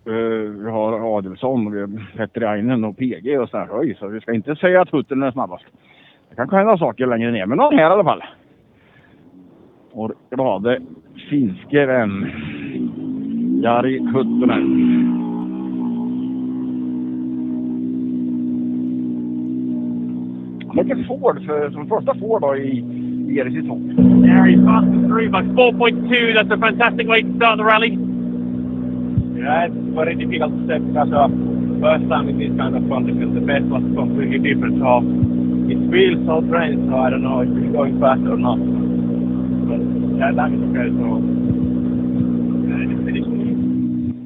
uh, 0.07 0.63
vi 0.63 0.69
har 0.69 1.17
Adelsson 1.17 1.67
och 1.67 1.75
vi 1.75 1.79
har 1.79 2.85
och 2.85 2.97
PG 2.97 3.39
och 3.39 3.49
sådär. 3.49 3.67
Oj, 3.71 3.95
så 3.99 4.07
vi 4.07 4.21
ska 4.21 4.33
inte 4.33 4.55
säga 4.55 4.81
att 4.81 4.89
Hutten 4.89 5.23
är 5.23 5.31
snabbast. 5.31 5.65
Det 6.29 6.35
kan 6.35 6.49
hända 6.49 6.77
saker 6.77 7.07
längre 7.07 7.31
ner, 7.31 7.45
men 7.45 7.57
någon 7.57 7.73
här 7.73 7.89
i 7.89 7.93
alla 7.93 8.03
fall. 8.03 8.23
Och 9.91 10.11
glade 10.29 10.81
finske 11.29 11.85
vän 11.85 12.31
Jari 13.63 13.99
Huttunen. 13.99 15.11
Han 20.67 20.79
åker 20.79 21.03
Ford 21.07 21.45
för, 21.45 21.71
som 21.71 21.87
första 21.87 22.15
Ford 22.15 22.41
då 22.41 22.55
i, 22.55 23.00
i 23.31 23.43
RC2. 23.47 23.71
Yeah, 24.27 24.43
he's 24.43 24.59
fast 24.67 24.91
and 24.91 25.07
through 25.07 25.31
by 25.31 25.43
4.2. 25.55 26.35
That's 26.35 26.51
a 26.51 26.59
fantastic 26.59 27.07
way 27.07 27.21
to 27.23 27.35
start 27.37 27.57
the 27.57 27.63
rally. 27.63 27.95
Yeah, 29.39 29.71
it's 29.71 29.95
very 29.95 30.15
difficult 30.19 30.51
to 30.51 30.61
say 30.67 30.79
because 30.83 31.11
uh, 31.15 31.31
first 31.79 32.05
time 32.11 32.27
in 32.27 32.35
this 32.37 32.51
kind 32.59 32.75
of 32.75 32.83
conditions, 32.91 33.31
the 33.33 33.43
pace 33.47 33.63
was 33.71 33.83
completely 33.95 34.39
different. 34.43 34.83
So 34.83 34.99
it 35.71 35.79
feels 35.87 36.19
so 36.27 36.43
strange. 36.51 36.83
So 36.91 36.95
I 36.99 37.09
don't 37.09 37.23
know 37.23 37.39
if 37.41 37.49
it's 37.55 37.71
going 37.71 37.95
fast 38.03 38.21
or 38.27 38.35
not. 38.35 38.59
But 38.59 39.81
yeah, 40.19 40.35
that 40.35 40.51
is 40.51 40.61
okay. 40.67 40.87
So 40.91 41.07
yeah, 42.67 42.91
it's 42.91 43.01
finished. 43.07 43.31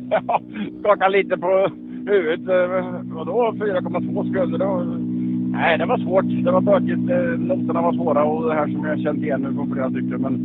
Ja, 0.09 0.21
skakar 0.81 1.09
lite 1.09 1.37
på 1.37 1.69
huvudet. 2.09 2.49
Eh, 2.49 3.13
Vadå 3.13 3.53
4,2 3.53 4.27
sekunder? 4.27 5.04
Nej, 5.55 5.77
det 5.77 5.85
var 5.85 5.97
svårt. 5.97 6.25
Det 6.27 6.51
var 6.51 6.61
bökigt. 6.61 7.09
Eh, 7.09 7.39
noterna 7.39 7.81
var 7.81 7.93
svåra 7.93 8.23
och 8.23 8.49
det 8.49 8.53
här 8.53 8.67
som 8.67 8.85
jag 8.85 8.99
känt 8.99 9.23
igen 9.23 9.41
nu 9.41 9.53
från 9.53 9.71
flera 9.73 9.89
stycken. 9.89 10.21
Men 10.21 10.35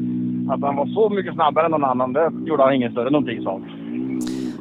att 0.51 0.61
han 0.61 0.77
var 0.77 0.87
så 0.87 1.11
mycket 1.11 1.35
snabbare 1.35 1.65
än 1.65 1.71
någon 1.71 1.85
annan, 1.85 2.13
det 2.13 2.31
gjorde 2.47 2.63
han 2.63 2.75
ingen 2.75 2.93
större 2.93 3.11
notis 3.11 3.47
av. 3.47 3.63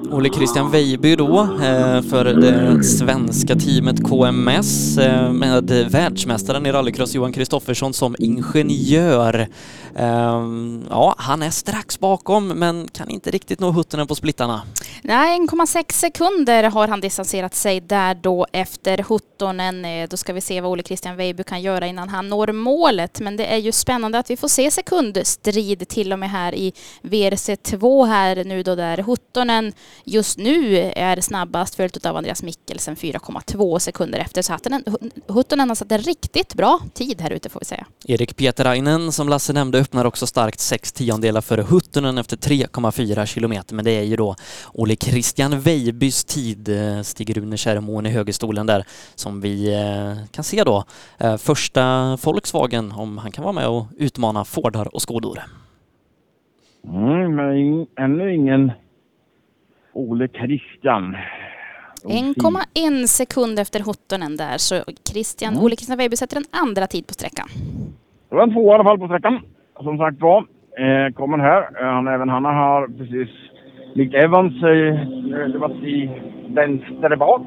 Ole 0.07 0.29
Christian 0.29 0.71
Weiby 0.71 1.15
då 1.15 1.41
eh, 1.41 2.01
för 2.01 2.25
det 2.25 2.83
svenska 2.83 3.55
teamet 3.55 4.03
KMS 4.03 4.97
eh, 4.97 5.31
med 5.31 5.71
världsmästaren 5.91 6.65
i 6.65 6.71
rallycross 6.71 7.15
Johan 7.15 7.33
Kristoffersson 7.33 7.93
som 7.93 8.15
ingenjör. 8.19 9.47
Ehm, 9.95 10.83
ja, 10.89 11.15
han 11.17 11.43
är 11.43 11.49
strax 11.49 11.99
bakom 11.99 12.47
men 12.47 12.87
kan 12.87 13.09
inte 13.09 13.31
riktigt 13.31 13.59
nå 13.59 13.71
hutten 13.71 14.07
på 14.07 14.15
splittarna. 14.15 14.61
Nej, 15.01 15.39
1,6 15.39 15.93
sekunder 15.93 16.63
har 16.63 16.87
han 16.87 17.01
distanserat 17.01 17.55
sig 17.55 17.81
där 17.81 18.15
då 18.15 18.47
efter 18.51 19.05
Huttonen. 19.09 19.85
Eh, 19.85 20.09
då 20.09 20.17
ska 20.17 20.33
vi 20.33 20.41
se 20.41 20.61
vad 20.61 20.71
Ole 20.71 20.83
Christian 20.83 21.15
Weiby 21.15 21.43
kan 21.43 21.61
göra 21.61 21.87
innan 21.87 22.09
han 22.09 22.29
når 22.29 22.51
målet. 22.51 23.19
Men 23.19 23.37
det 23.37 23.45
är 23.45 23.57
ju 23.57 23.71
spännande 23.71 24.19
att 24.19 24.29
vi 24.29 24.37
får 24.37 24.47
se 24.47 24.71
sekundstrid 24.71 25.87
till 25.87 26.13
och 26.13 26.19
med 26.19 26.31
här 26.31 26.55
i 26.55 26.73
VRC2 27.01 28.05
här 28.05 28.43
nu 28.43 28.63
då 28.63 28.75
där 28.75 28.97
Huttonen 28.97 29.73
just 30.03 30.37
nu 30.37 30.77
är 30.95 31.21
snabbast 31.21 31.75
följt 31.75 32.05
av 32.05 32.17
Andreas 32.17 32.43
Mikkelsen 32.43 32.95
4,2 32.95 33.79
sekunder 33.79 34.19
efter. 34.19 34.41
Så 34.41 34.53
Huttonen, 34.53 34.83
Huttonen 35.27 35.69
har 35.69 35.75
satt 35.75 35.91
en 35.91 35.99
riktigt 35.99 36.53
bra 36.53 36.79
tid 36.93 37.21
här 37.21 37.31
ute 37.31 37.49
får 37.49 37.59
vi 37.59 37.65
säga. 37.65 37.85
Erik 38.07 38.35
Pietarainen 38.35 39.11
som 39.11 39.29
Lasse 39.29 39.53
nämnde 39.53 39.79
öppnar 39.79 40.05
också 40.05 40.27
starkt 40.27 40.59
sex 40.59 40.91
tiondelar 40.91 41.41
före 41.41 41.61
Huttunen 41.61 42.17
efter 42.17 42.37
3,4 42.37 43.25
kilometer. 43.25 43.75
Men 43.75 43.85
det 43.85 43.91
är 43.91 44.03
ju 44.03 44.15
då 44.15 44.35
Ole 44.73 44.95
Christian 44.95 45.59
Weibys 45.59 46.23
tid, 46.23 46.69
eh, 46.69 47.01
Stig-Rune 47.03 47.57
Kärrmoen 47.57 48.05
i 48.05 48.09
högerstolen 48.09 48.65
där, 48.65 48.83
som 49.15 49.41
vi 49.41 49.73
eh, 49.73 50.25
kan 50.31 50.43
se 50.43 50.63
då. 50.63 50.83
Eh, 51.17 51.37
Första 51.37 52.17
Volkswagen, 52.23 52.91
om 52.91 53.17
han 53.17 53.31
kan 53.31 53.43
vara 53.43 53.53
med 53.53 53.67
och 53.67 53.85
utmana 53.97 54.45
Fordar 54.45 54.95
och 54.95 55.01
Skodor. 55.01 55.39
Mm, 56.87 57.35
men 57.35 57.87
ännu 57.97 58.35
ingen 58.35 58.71
Ole 59.99 60.27
Christian. 60.27 61.15
1,1 62.03 63.07
sekund 63.07 63.59
efter 63.59 63.79
Huttonen 63.79 64.37
där 64.37 64.57
så 64.57 64.75
Christian, 65.11 65.53
Mm. 65.53 65.63
Ole 65.63 65.75
Christian 65.75 65.97
Weiby 65.97 66.15
sätter 66.15 66.37
en 66.37 66.49
andra 66.63 66.87
tid 66.87 67.07
på 67.07 67.13
sträckan. 67.13 67.47
Det 68.29 68.35
var 68.35 68.43
en 68.43 68.53
tvåa 68.53 68.71
i 68.71 68.75
alla 68.75 68.83
fall 68.83 68.99
på 68.99 69.07
sträckan. 69.07 69.39
Som 69.83 69.97
sagt 69.97 70.21
var, 70.21 70.37
eh, 70.83 71.13
kommer 71.13 71.37
här. 71.37 71.61
Eh, 71.81 71.93
Han, 71.95 72.07
även 72.07 72.29
han 72.29 72.45
har 72.45 72.87
precis, 72.97 73.29
likt 73.95 74.13
Evans, 74.15 74.53
eh, 74.63 74.93
det 75.53 75.57
var 75.57 75.71
i 75.85 76.09
vänster 76.49 77.15
bak. 77.15 77.41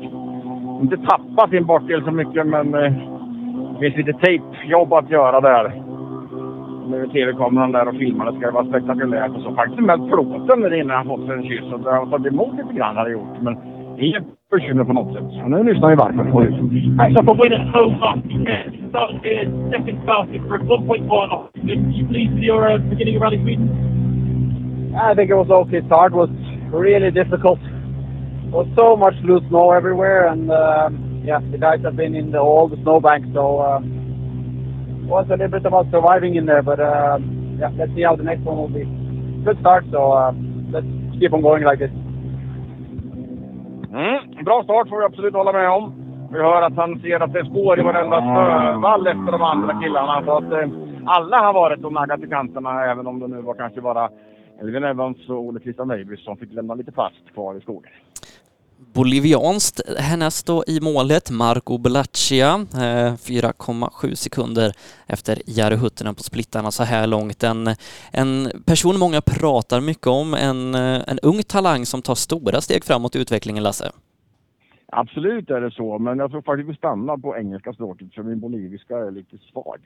Inte 0.82 0.96
tappat 0.96 1.50
sin 1.50 1.66
bakdel 1.66 2.04
så 2.04 2.10
mycket, 2.10 2.46
men 2.46 2.74
eh, 2.74 2.92
det 3.72 3.78
finns 3.80 3.96
lite 4.06 4.18
tejpjobb 4.24 4.92
att 4.92 5.10
göra 5.10 5.40
där. 5.40 5.82
Med 6.88 7.12
tv-kameran 7.12 7.72
där 7.72 7.88
och 7.88 7.94
filmar, 7.94 8.32
det 8.32 8.38
ska 8.38 8.50
vara 8.50 8.64
spektakulärt 8.64 9.30
och 9.30 9.42
så. 9.42 9.54
Faktiskt 9.54 9.80
med 9.80 10.08
plåten 10.08 10.60
där 10.60 10.74
inne 10.74 10.92
har 10.92 11.04
fått 11.04 11.30
en 11.30 11.42
kyss 11.42 11.64
det 11.84 11.90
har 11.90 12.06
tagit 12.06 12.32
emot 12.32 12.56
lite 12.56 12.74
grann 12.74 12.96
har 12.96 13.04
det 13.04 13.12
gjort. 13.12 13.42
Men 13.42 13.56
bekymmer 14.50 14.84
på 14.84 14.92
något 14.92 15.14
sätt. 15.14 15.24
Så 15.30 15.48
nu 15.48 15.62
lyssnar 15.62 15.88
vi 15.88 15.94
varför. 15.94 16.24
So 17.14 17.24
for 17.24 17.34
winning 17.42 17.74
over, 17.74 18.08
uh, 18.08 18.88
started 18.90 19.48
uh, 19.48 19.70
second 19.70 19.98
fastest 20.06 20.44
for 20.48 20.58
1.1 20.58 21.66
Did 21.66 21.78
you 21.96 22.06
pleased 22.08 22.34
with 22.34 22.44
your 22.44 22.62
uh, 22.72 22.78
beginning 22.78 23.16
of 23.16 23.22
Rally 23.22 23.38
Sweden? 23.44 23.68
I 24.94 25.14
think 25.14 25.30
it 25.30 25.36
was 25.36 25.50
okay. 25.50 25.80
Start 25.86 26.12
was 26.12 26.30
really 26.72 27.10
difficult. 27.10 27.60
There 27.60 28.60
was 28.62 28.68
so 28.76 28.96
much 28.96 29.14
loose 29.24 29.44
snow 29.48 29.70
everywhere, 29.70 30.28
and 30.32 30.50
um, 30.50 31.22
yeah, 31.24 31.40
the 31.52 31.58
guys 31.58 31.80
have 31.84 31.96
been 31.96 32.14
in 32.14 32.30
the, 32.30 32.38
all 32.38 32.68
the 32.68 32.76
snowbanks, 32.82 33.28
so 33.32 33.42
it 33.62 34.01
was 35.12 35.26
a 35.28 35.36
little 35.36 35.48
bit 35.48 35.66
about 35.66 35.86
surviving 35.90 36.36
in 36.36 36.46
there. 36.46 36.62
But 36.62 36.80
um, 36.80 37.58
yeah, 37.60 37.70
let's 37.78 37.92
see 37.94 38.04
how 38.08 38.16
the 38.16 38.24
next 38.30 38.42
one 38.48 38.56
will 38.60 38.74
be. 38.80 38.84
Good 39.44 39.58
start, 39.60 39.84
so 39.92 40.00
uh, 40.12 40.32
let's 40.74 40.92
keep 41.18 41.32
on 41.36 41.42
going 41.42 41.64
like 41.70 41.80
this. 41.84 41.94
Mm, 43.92 44.44
bra 44.44 44.62
start 44.64 44.88
får 44.88 44.98
vi 44.98 45.04
absolut 45.04 45.34
hålla 45.34 45.52
med 45.52 45.70
om. 45.70 45.84
Vi 46.32 46.38
hör 46.38 46.62
att 46.62 46.76
han 46.76 47.00
ser 47.00 47.20
att 47.20 47.32
det 47.32 47.38
är 47.38 47.44
spår 47.44 47.80
i 47.80 47.82
varenda 47.82 48.20
snövall 48.20 49.06
efter 49.06 49.32
de 49.32 49.42
andra 49.42 49.80
killarna. 49.82 50.24
Så 50.24 50.36
att 50.36 50.52
eh, 50.52 50.68
alla 51.06 51.36
har 51.36 51.52
varit 51.52 51.84
och 51.84 51.92
naggat 51.92 52.22
i 52.22 52.28
kanterna, 52.28 52.84
även 52.84 53.06
om 53.06 53.20
det 53.20 53.28
nu 53.28 53.40
var 53.42 53.54
kanske 53.54 53.80
bara 53.80 54.10
Elvin 54.60 54.84
Evans 54.84 55.28
och 55.28 55.36
Ole 55.36 55.60
Christian 55.60 55.88
Weibys 55.88 56.24
som 56.24 56.36
fick 56.36 56.52
lämna 56.52 56.74
lite 56.74 56.92
fast 56.92 57.32
kvar 57.34 57.54
i 57.54 57.60
skogen. 57.60 57.92
Bolivianskt 58.94 59.80
härnäst 59.98 60.46
då 60.46 60.64
i 60.66 60.80
målet, 60.80 61.30
Marco 61.30 61.78
Bellaccia, 61.78 62.46
4,7 62.46 64.08
eh, 64.08 64.14
sekunder 64.14 64.72
efter 65.06 65.34
Jari 65.46 65.76
Huttinen 65.76 66.14
på 66.14 66.22
splittarna 66.22 66.70
så 66.70 66.82
här 66.82 67.06
långt. 67.06 67.42
En, 67.42 67.66
en 68.12 68.30
person 68.66 68.98
många 68.98 69.20
pratar 69.20 69.80
mycket 69.80 70.06
om, 70.06 70.34
en, 70.34 70.74
eh, 70.74 71.10
en 71.10 71.18
ung 71.22 71.42
talang 71.42 71.86
som 71.86 72.02
tar 72.02 72.14
stora 72.14 72.60
steg 72.60 72.84
framåt 72.84 73.16
i 73.16 73.18
utvecklingen, 73.18 73.62
Lasse. 73.62 73.90
Absolut 74.86 75.50
är 75.50 75.60
det 75.60 75.70
så, 75.70 75.98
men 75.98 76.18
jag 76.18 76.30
tror 76.30 76.42
faktiskt 76.42 76.68
vi 76.68 76.74
stannar 76.74 77.16
på 77.16 77.36
engelska 77.36 77.72
språket 77.72 78.14
för 78.14 78.22
min 78.22 78.40
boliviska 78.40 78.96
är 78.96 79.10
lite 79.10 79.38
svag. 79.38 79.80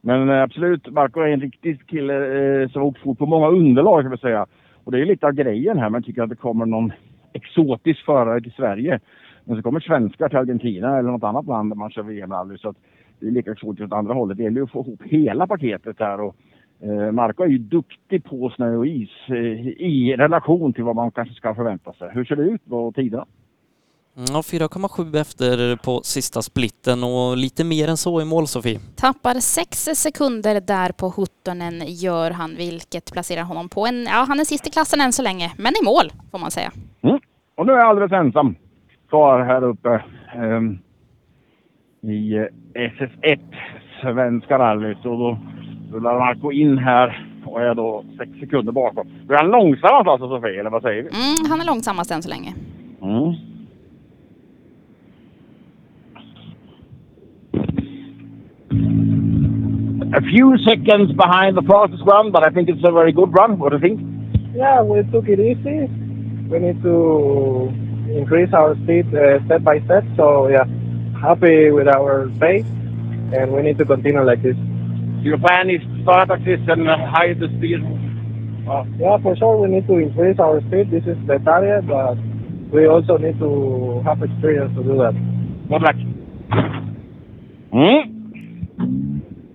Men 0.00 0.30
eh, 0.30 0.42
absolut, 0.42 0.92
Marco 0.92 1.20
är 1.20 1.28
en 1.28 1.40
riktig 1.40 1.86
kille 1.86 2.14
eh, 2.14 2.68
som 2.68 2.82
har 2.82 2.88
åkt 2.88 3.02
fort 3.02 3.18
på 3.18 3.26
många 3.26 3.48
underlag 3.48 4.02
kan 4.02 4.10
vi 4.10 4.18
säga. 4.18 4.46
Och 4.84 4.92
det 4.92 5.00
är 5.00 5.06
lite 5.06 5.26
av 5.26 5.32
grejen 5.32 5.78
här, 5.78 5.90
man 5.90 6.02
tycker 6.02 6.22
att 6.22 6.28
det 6.28 6.36
kommer 6.36 6.66
någon 6.66 6.92
exotisk 7.32 8.04
förare 8.04 8.40
till 8.40 8.52
Sverige. 8.52 9.00
Men 9.44 9.56
så 9.56 9.62
kommer 9.62 9.80
svenskar 9.80 10.28
till 10.28 10.38
Argentina 10.38 10.98
eller 10.98 11.10
något 11.10 11.24
annat 11.24 11.46
land 11.46 11.70
där 11.70 11.76
man 11.76 11.90
kör 11.90 12.02
VM-rally. 12.02 12.58
Så 12.58 12.68
att 12.68 12.76
det 13.20 13.26
är 13.26 13.30
lika 13.30 13.52
exotiskt 13.52 13.86
åt 13.86 13.92
andra 13.92 14.14
hållet. 14.14 14.36
Det 14.36 14.42
gäller 14.42 14.56
ju 14.56 14.64
att 14.64 14.70
få 14.70 14.80
ihop 14.80 15.02
hela 15.02 15.46
paketet 15.46 15.96
här. 15.98 16.20
Och, 16.20 16.36
eh, 16.80 17.12
Marco 17.12 17.42
är 17.42 17.48
ju 17.48 17.58
duktig 17.58 18.24
på 18.24 18.50
snö 18.50 18.76
och 18.76 18.86
is 18.86 19.10
eh, 19.28 19.68
i 19.68 20.14
relation 20.18 20.72
till 20.72 20.84
vad 20.84 20.96
man 20.96 21.10
kanske 21.10 21.34
ska 21.34 21.54
förvänta 21.54 21.92
sig. 21.92 22.10
Hur 22.12 22.24
ser 22.24 22.36
det 22.36 22.42
ut 22.42 22.64
på 22.64 22.92
tiderna? 22.92 23.26
Ja, 24.20 24.40
4,7 24.40 25.20
efter 25.20 25.76
på 25.76 26.00
sista 26.02 26.42
splitten 26.42 27.04
och 27.04 27.36
lite 27.36 27.64
mer 27.64 27.88
än 27.88 27.96
så 27.96 28.20
i 28.20 28.24
mål, 28.24 28.46
Sofie. 28.46 28.78
Tappar 28.96 29.34
sex 29.34 29.88
sekunder 30.04 30.60
där 30.60 30.92
på 30.92 31.06
Huttonen 31.16 31.82
gör 31.86 32.30
han, 32.30 32.54
vilket 32.56 33.12
placerar 33.12 33.42
honom 33.42 33.68
på 33.68 33.86
en... 33.86 34.06
Ja, 34.10 34.24
han 34.28 34.40
är 34.40 34.44
sist 34.44 34.66
i 34.66 34.70
klassen 34.70 35.00
än 35.00 35.12
så 35.12 35.22
länge, 35.22 35.52
men 35.56 35.72
i 35.82 35.84
mål 35.84 36.12
får 36.30 36.38
man 36.38 36.50
säga. 36.50 36.70
Mm. 37.02 37.18
Och 37.56 37.66
nu 37.66 37.72
är 37.72 37.76
jag 37.76 37.88
alldeles 37.88 38.12
ensam 38.12 38.56
kvar 39.08 39.44
här 39.44 39.64
uppe 39.64 40.02
ehm, 40.34 40.78
i 42.02 42.34
eh, 42.34 42.44
SS1, 42.74 43.40
Svenska 44.02 44.58
rallyt. 44.58 44.98
Och 44.98 45.18
då 45.18 45.38
rullar 45.92 46.18
Marco 46.18 46.52
in 46.52 46.78
här 46.78 47.28
och 47.46 47.62
är 47.62 47.74
då 47.74 48.04
sex 48.18 48.30
sekunder 48.40 48.72
bakom. 48.72 49.08
Är 49.28 49.34
han 49.34 49.50
långsammast 49.50 50.08
alltså 50.08 50.28
Sofie, 50.28 50.60
eller 50.60 50.70
vad 50.70 50.82
säger 50.82 51.02
vi? 51.02 51.08
Mm, 51.08 51.50
han 51.50 51.60
är 51.60 51.64
långsammast 51.66 52.10
än 52.10 52.22
så 52.22 52.28
länge. 52.28 52.54
Mm. 53.02 53.34
A 60.14 60.22
few 60.22 60.56
seconds 60.64 61.12
behind 61.12 61.56
the 61.56 61.62
fastest 61.62 62.02
run, 62.06 62.32
but 62.32 62.42
I 62.42 62.48
think 62.48 62.68
it's 62.70 62.82
a 62.82 62.90
very 62.90 63.12
good 63.12 63.32
run. 63.32 63.58
What 63.58 63.72
do 63.72 63.76
you 63.76 63.82
think? 63.82 64.00
Yeah, 64.54 64.82
we 64.82 65.02
took 65.12 65.28
it 65.28 65.38
easy. 65.38 65.84
We 66.48 66.58
need 66.60 66.82
to 66.82 67.68
increase 68.16 68.52
our 68.54 68.74
speed 68.82 69.14
uh, 69.14 69.44
step 69.44 69.62
by 69.62 69.80
step. 69.84 70.04
So 70.16 70.48
yeah, 70.48 70.64
happy 71.20 71.70
with 71.70 71.88
our 71.88 72.30
pace, 72.40 72.64
and 73.36 73.52
we 73.52 73.60
need 73.60 73.76
to 73.78 73.84
continue 73.84 74.22
like 74.24 74.42
this. 74.42 74.56
Your 75.20 75.36
plan 75.36 75.68
is 75.68 75.82
to 75.82 76.02
start 76.04 76.30
like 76.30 76.44
this 76.44 76.60
and 76.68 76.88
uh, 76.88 76.96
hide 77.10 77.38
the 77.38 77.48
speed. 77.58 77.84
Uh, 78.66 78.84
yeah, 78.98 79.18
for 79.18 79.36
sure 79.36 79.60
we 79.60 79.68
need 79.68 79.86
to 79.88 79.98
increase 79.98 80.38
our 80.38 80.62
speed. 80.62 80.90
This 80.90 81.04
is 81.04 81.18
the 81.26 81.38
target, 81.44 81.86
but 81.86 82.16
we 82.72 82.86
also 82.86 83.18
need 83.18 83.38
to 83.40 84.00
have 84.06 84.22
experience 84.22 84.74
to 84.74 84.82
do 84.82 84.96
that. 85.04 85.12
Good 85.68 85.82
luck. 85.82 85.96
Mm. 87.74 88.17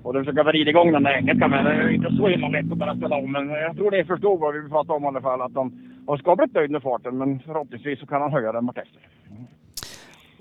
Och 0.03 0.13
du 0.13 0.19
försöker 0.19 0.43
vrida 0.43 0.69
igång 0.69 0.91
den 0.91 1.03
där 1.03 1.17
engelska 1.17 1.47
men 1.47 1.65
det 1.65 1.71
är 1.71 1.89
inte 1.89 2.11
så 2.17 2.27
himla 2.27 2.47
lätt 2.47 2.71
att 2.71 2.77
bara 2.77 2.95
ställa 2.95 3.15
om. 3.15 3.31
Men 3.31 3.49
jag 3.49 3.75
tror 3.75 3.91
det 3.91 4.05
förstår 4.05 4.37
vad 4.37 4.53
vi 4.53 4.69
pratar 4.69 4.93
om 4.93 5.03
i 5.03 5.07
alla 5.07 5.21
fall. 5.21 5.41
Att 5.41 5.53
de 5.53 5.71
har 6.07 6.17
skapligt 6.17 6.53
nöjd 6.53 6.71
med 6.71 6.81
farten 6.81 7.17
men 7.17 7.39
förhoppningsvis 7.39 7.99
så 7.99 8.05
kan 8.05 8.21
han 8.21 8.31
höja 8.31 8.51
den 8.51 8.65
vartefter. 8.65 9.01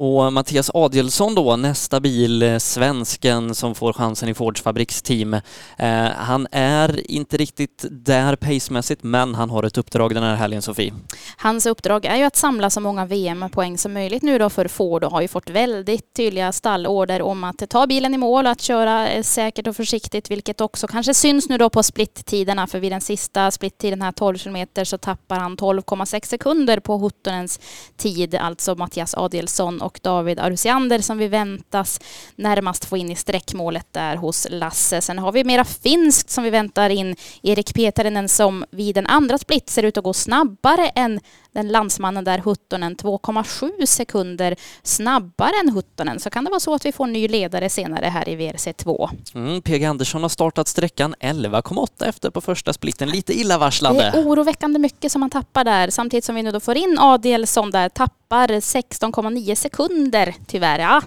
Och 0.05 0.33
Mattias 0.33 0.71
Adielsson 0.75 1.35
då, 1.35 1.57
nästa 1.57 2.01
bil, 2.01 2.43
eh, 2.43 2.59
svensken 2.59 3.55
som 3.55 3.75
får 3.75 3.93
chansen 3.93 4.29
i 4.29 4.35
Fords 4.35 4.63
fabriksteam. 4.63 5.35
Eh, 5.35 6.05
han 6.17 6.47
är 6.53 7.11
inte 7.11 7.37
riktigt 7.37 7.85
där 7.91 8.37
pacemässigt, 8.37 9.03
men 9.03 9.35
han 9.35 9.51
har 9.51 9.63
ett 9.63 9.79
uppdrag 9.79 10.15
den 10.15 10.23
här 10.23 10.35
helgen, 10.35 10.63
Sofie. 10.63 10.95
Hans 11.37 11.67
uppdrag 11.67 12.05
är 12.05 12.17
ju 12.17 12.23
att 12.23 12.37
samla 12.37 12.71
så 12.71 12.81
många 12.81 13.07
VM-poäng 13.07 13.79
som 13.79 13.93
möjligt 13.93 14.23
nu 14.23 14.39
då 14.39 14.51
för 14.51 14.69
Ford 14.69 15.05
och 15.05 15.13
har 15.13 15.21
ju 15.21 15.29
fått 15.29 15.51
väldigt 15.51 16.15
tydliga 16.15 16.53
stallorder 16.53 17.23
om 17.23 17.45
att 17.45 17.71
ta 17.71 17.87
bilen 17.87 18.15
i 18.15 18.19
mål 18.19 18.47
och 18.47 18.53
att 18.53 18.61
köra 18.61 19.09
eh, 19.09 19.23
säkert 19.23 19.67
och 19.67 19.77
försiktigt, 19.77 20.31
vilket 20.31 20.61
också 20.61 20.87
kanske 20.87 21.15
syns 21.15 21.49
nu 21.49 21.59
då 21.59 21.71
på 21.71 21.83
splittiderna, 21.83 22.67
för 22.67 22.79
vid 22.79 22.93
den 22.93 23.01
sista 23.01 23.51
splittiden 23.51 24.03
här 24.03 24.13
12 24.13 24.39
kilometer 24.39 24.85
så 24.85 24.99
tappar 24.99 25.37
han 25.37 25.57
12,6 25.57 26.27
sekunder 26.27 26.81
på 26.81 26.97
Huttonens 26.97 27.61
tid, 27.97 28.35
alltså 28.35 28.75
Mattias 28.75 29.15
Adielsson 29.15 29.83
och 29.93 30.01
David 30.03 30.39
Arusiander 30.39 30.99
som 30.99 31.19
vi 31.19 31.29
väntas 31.29 32.01
närmast 32.37 32.85
få 32.85 32.97
in 32.97 33.11
i 33.11 33.17
sträckmålet 33.17 33.87
där 33.91 34.17
hos 34.17 34.47
Lasse. 34.51 35.01
Sen 35.01 35.19
har 35.19 35.33
vi 35.33 35.45
mera 35.45 35.65
finskt 35.65 36.31
som 36.31 36.45
vi 36.45 36.51
väntar 36.51 36.91
in 36.91 37.17
Erik 37.43 37.75
Petarinen 37.75 38.29
som 38.29 38.65
vid 38.71 38.95
den 38.95 39.07
andra 39.07 39.39
split 39.39 39.71
ser 39.71 39.83
ut 39.83 39.97
att 39.97 40.05
gå 40.05 40.13
snabbare 40.13 40.89
än 40.89 41.21
den 41.53 41.69
landsmannen 41.69 42.25
där 42.25 42.39
Huttonen 42.39 42.97
2,7 42.97 43.87
sekunder 43.87 44.57
snabbare 44.83 45.53
än 45.65 45.71
Huttonen 45.75 46.21
så 46.21 46.31
kan 46.31 46.45
det 46.45 46.51
vara 46.51 46.61
så 46.61 46.75
att 46.75 46.87
vi 46.87 46.93
får 46.93 47.05
en 47.05 47.13
ny 47.13 47.29
ledare 47.29 47.69
senare 47.69 48.07
här 48.07 48.29
i 48.29 48.37
VRC2. 48.37 49.09
Mm, 49.35 49.63
PG 49.63 49.85
Andersson 49.85 50.23
har 50.23 50.29
startat 50.29 50.69
sträckan 50.69 51.15
11,8 51.21 52.09
efter 52.09 52.31
på 52.31 52.41
första 52.41 52.73
splitten. 52.73 53.09
Lite 53.09 53.33
illavarslande. 53.33 54.11
Det 54.13 54.19
är 54.19 54.25
oroväckande 54.29 54.79
mycket 54.79 55.13
som 55.13 55.23
han 55.23 55.31
tappar 55.31 55.65
där 55.65 55.91
samtidigt 55.91 56.25
som 56.25 56.35
vi 56.35 56.43
nu 56.43 56.51
då 56.51 56.61
får 56.61 56.77
in 56.77 56.97
Adielsson 57.01 57.71
där 57.71 57.89
tappar 57.89 58.49
16,9 58.49 59.55
sekunder 59.55 60.35
tyvärr. 60.47 60.79
Ja, 60.79 61.03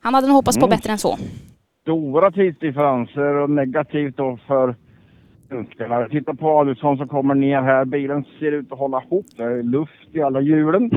han 0.00 0.14
hade 0.14 0.26
nog 0.26 0.36
hoppats 0.36 0.58
på 0.58 0.66
Mm. 0.66 0.76
bättre 0.78 0.92
än 0.92 0.98
så. 0.98 1.18
Stora 1.82 2.30
tidsdifferenser 2.30 3.34
och 3.42 3.50
negativt 3.50 4.16
då 4.16 4.38
för 4.46 4.76
spelare. 5.74 6.08
Titta 6.08 6.34
på 6.34 6.48
Adelsson 6.50 6.96
som 6.96 7.08
kommer 7.08 7.34
ner 7.34 7.62
här. 7.62 7.84
Bilen 7.84 8.24
ser 8.38 8.52
ut 8.52 8.72
att 8.72 8.78
hålla 8.78 9.02
ihop. 9.02 9.26
Det 9.36 9.42
är 9.42 9.62
luft 9.62 10.08
i 10.12 10.22
alla 10.22 10.40
hjulen. 10.40 10.90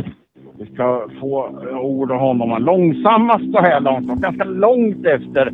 Vi 0.60 0.66
ska 0.66 1.08
få 1.20 1.60
eh, 1.70 1.78
ord 1.78 2.12
av 2.12 2.20
honom. 2.20 2.64
Långsammast 2.64 3.52
så 3.52 3.62
här 3.62 3.80
långt 3.80 4.12
och 4.12 4.18
ganska 4.18 4.44
långt 4.44 5.06
efter. 5.06 5.54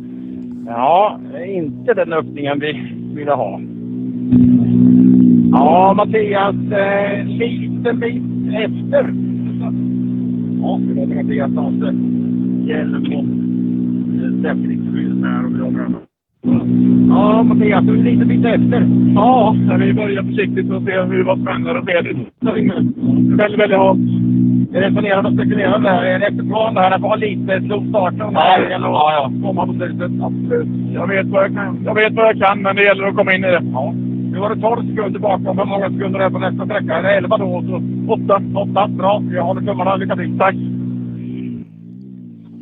Ja, 0.66 1.20
inte 1.46 1.94
den 1.94 2.12
öppningen 2.12 2.60
vi 2.60 2.92
ville 3.14 3.32
ha. 3.32 3.60
Ja, 5.52 5.94
Mattias, 5.96 6.54
eh, 6.72 7.24
liten 7.26 8.00
bit 8.00 8.22
efter. 8.54 9.14
Ja, 10.62 10.80
det 10.82 10.94
var 10.94 11.06
Mattias 11.06 11.50
Hjelm 12.66 13.12
eh, 13.12 13.18
och 13.18 13.24
säkerhetsskydd 14.42 15.24
här 15.24 15.58
jobbar. 15.58 16.08
Ja, 17.08 17.42
Mattias, 17.42 17.84
du 17.84 17.98
är 17.98 18.02
lite 18.02 18.24
bit 18.24 18.44
efter. 18.44 18.86
Ja, 19.14 19.56
vi 19.78 19.92
börjar 19.92 20.22
försiktigt 20.22 20.70
och 20.70 20.82
se 20.82 21.00
hur 21.02 21.24
vad 21.24 21.40
spännande 21.42 21.82
det 21.86 21.92
är. 21.92 22.02
Väldigt, 23.36 23.58
väldigt 23.60 23.78
halt. 23.78 23.98
Är 24.72 24.80
det 24.80 24.88
imponerande 24.88 25.30
och 25.30 25.36
spekulerande 25.36 25.90
där? 25.90 26.02
Är 26.02 26.18
det 26.18 26.26
efterplan 26.26 26.74
där? 26.74 26.90
Det 26.90 26.98
var 26.98 27.16
lite 27.16 27.60
slog 27.60 27.88
starten 27.88 28.22
om 28.22 28.34
Ja, 28.34 28.40
helgen 28.40 28.84
och 28.84 28.90
ja, 28.90 29.12
ja. 29.12 29.46
komma 29.46 29.66
på 29.66 29.72
slutet. 29.72 30.10
Absolut. 30.22 30.68
Jag 30.94 31.06
vet 31.06 31.26
vad 31.26 31.44
jag 31.44 31.54
kan. 31.54 31.82
Jag 31.84 31.94
vet 31.94 32.12
vad 32.12 32.26
jag 32.26 32.38
kan, 32.38 32.62
men 32.62 32.76
det 32.76 32.82
gäller 32.84 33.04
att 33.04 33.16
komma 33.16 33.34
in 33.34 33.44
i 33.44 33.46
det. 33.46 33.62
Ja. 33.72 33.94
Nu 34.32 34.38
var 34.38 34.54
det 34.54 34.60
12 34.60 34.88
sekunder 34.88 35.20
bakom. 35.20 35.58
Hur 35.58 35.64
många 35.64 35.90
sekunder 35.90 36.20
är 36.20 36.24
det 36.24 36.30
på 36.30 36.38
nästa 36.38 36.64
sträcka? 36.64 36.94
Är 36.94 37.02
det 37.02 37.16
11 37.16 37.36
då? 37.36 37.64
Så 37.68 37.82
8. 38.12 38.40
8. 38.54 38.88
Bra. 38.88 39.22
Jag 39.32 39.42
håller 39.42 39.60
tummarna. 39.60 39.96
Lycka 39.96 40.16
till. 40.16 40.38
Tack. 40.38 40.54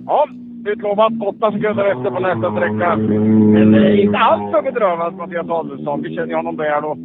Ja, 0.07 0.27
utlovat 0.68 1.12
8 1.20 1.52
sekunder 1.52 1.84
efter 1.84 2.10
på 2.10 2.20
nästa 2.20 2.52
sträcka. 2.52 2.97
Men 2.97 3.72
det 3.72 3.78
är 3.78 3.97
inte 3.97 4.18
alls 4.18 4.51
för 4.52 4.62
bedrövad 4.62 5.14
Mattias 5.14 5.51
Adelsson. 5.51 6.02
Vi 6.02 6.14
känner 6.14 6.28
ju 6.28 6.34
honom 6.34 6.56
väl 6.56 6.84
och 6.84 6.97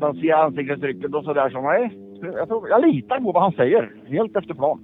man 0.00 0.14
ser 0.14 0.32
ansiktsuttrycket 0.32 1.14
och 1.14 1.24
sådär 1.24 1.50
så 1.50 1.60
nej. 1.60 1.90
Jag, 2.20 2.48
tror, 2.48 2.68
jag 2.68 2.86
litar 2.86 3.20
på 3.20 3.32
vad 3.32 3.42
han 3.42 3.52
säger, 3.52 3.90
helt 4.06 4.36
efter 4.36 4.54
plan. 4.54 4.78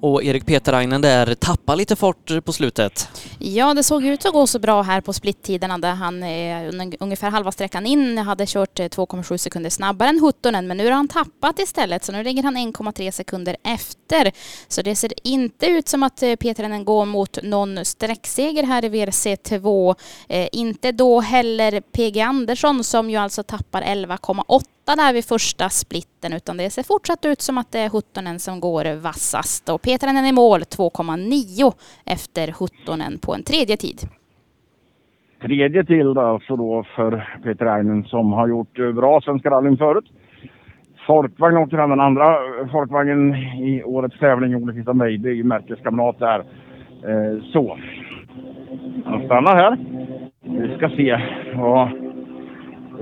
Och 0.00 0.24
Erik 0.24 0.46
Peterainen 0.46 1.00
där 1.00 1.34
tappar 1.34 1.76
lite 1.76 1.96
fart 1.96 2.44
på 2.44 2.52
slutet. 2.52 3.08
Ja, 3.38 3.74
det 3.74 3.82
såg 3.82 4.04
ut 4.04 4.26
att 4.26 4.32
gå 4.32 4.46
så 4.46 4.58
bra 4.58 4.82
här 4.82 5.00
på 5.00 5.12
splittiderna 5.12 5.78
där 5.78 5.94
han 5.94 6.22
eh, 6.22 6.96
ungefär 7.00 7.30
halva 7.30 7.52
sträckan 7.52 7.86
in 7.86 8.18
hade 8.18 8.46
kört 8.46 8.80
eh, 8.80 8.84
2,7 8.84 9.36
sekunder 9.36 9.70
snabbare 9.70 10.08
än 10.08 10.20
Huttonen, 10.20 10.66
men 10.66 10.76
nu 10.76 10.84
har 10.84 10.92
han 10.92 11.08
tappat 11.08 11.58
istället, 11.58 12.04
så 12.04 12.12
nu 12.12 12.22
ligger 12.22 12.42
han 12.42 12.56
1,3 12.56 13.10
sekunder 13.10 13.56
efter. 13.64 14.32
Så 14.68 14.82
det 14.82 14.96
ser 14.96 15.12
inte 15.22 15.66
ut 15.66 15.88
som 15.88 16.02
att 16.02 16.22
eh, 16.22 16.36
Peterainen 16.36 16.84
går 16.84 17.04
mot 17.04 17.38
någon 17.42 17.84
sträckseger 17.84 18.62
här 18.62 18.84
i 18.84 18.88
WRC2. 18.88 19.94
Eh, 20.28 20.48
inte 20.52 20.92
då 20.92 21.20
heller 21.20 21.80
PG 21.80 22.20
Andersson 22.20 22.84
som 22.84 23.10
ju 23.10 23.16
alltså 23.16 23.42
tappar 23.42 23.82
11,8 23.82 24.75
där 24.94 25.12
vid 25.12 25.24
första 25.24 25.68
splitten 25.68 26.32
utan 26.32 26.56
det 26.56 26.70
ser 26.70 26.82
fortsatt 26.82 27.24
ut 27.24 27.40
som 27.40 27.58
att 27.58 27.72
det 27.72 27.78
är 27.78 27.90
Huttonen 27.90 28.38
som 28.38 28.60
går 28.60 29.00
vassast 29.02 29.68
och 29.68 29.82
Petranen 29.82 30.26
i 30.26 30.32
mål 30.32 30.60
2,9 30.60 31.72
efter 32.06 32.46
Huttonen 32.58 33.18
på 33.18 33.34
en 33.34 33.42
tredje 33.42 33.76
tid. 33.76 33.98
Tredje 35.42 35.84
till 35.84 36.18
alltså 36.18 36.56
då 36.56 36.84
för 36.96 37.38
Peter 37.44 37.66
Einen 37.66 38.04
som 38.04 38.32
har 38.32 38.48
gjort 38.48 38.78
eh, 38.78 38.92
bra 38.92 39.20
Svenska 39.20 39.50
rallyn 39.50 39.76
förut. 39.76 40.04
Folkvagn 41.06 41.56
åker 41.56 41.76
han 41.76 41.90
den 41.90 42.00
andra 42.00 42.26
eh, 42.34 42.70
Folkvagnen 42.72 43.34
i 43.70 43.82
årets 43.84 44.18
tävling, 44.18 44.56
Ole 44.56 44.72
Christian 44.72 44.98
Meide, 44.98 45.44
märkeskamrat 45.44 46.18
där. 46.18 46.38
Eh, 47.02 47.42
så. 47.52 47.78
Han 49.04 49.24
stannar 49.24 49.56
här. 49.56 49.76
Vi 50.42 50.76
ska 50.76 50.88
se 50.88 51.20
vad 51.56 51.82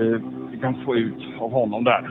eh, 0.01 0.21
kan 0.65 0.85
få 0.85 0.97
ut 0.97 1.23
av 1.41 1.51
honom 1.53 1.85
där. 1.85 2.03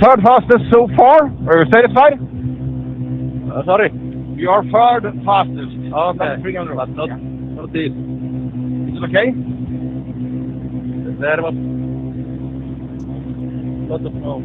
Third 0.00 0.22
fastest 0.22 0.64
so 0.72 0.88
far. 0.88 1.20
Are 1.48 1.56
you 1.58 1.66
satisfied? 1.70 2.18
Uh, 3.52 3.64
sorry. 3.64 3.90
You 4.36 4.50
are 4.50 4.62
third 4.62 5.24
fastest. 5.24 5.72
Okay. 5.92 6.42
300. 6.42 6.74
But 6.76 6.88
not, 6.96 7.10
not 7.56 7.72
this. 7.72 7.92
It's 8.88 9.02
okay? 9.08 9.32
There 11.20 11.42
was 11.42 11.54
lot 13.88 14.06
of 14.06 14.12
snow. 14.12 14.42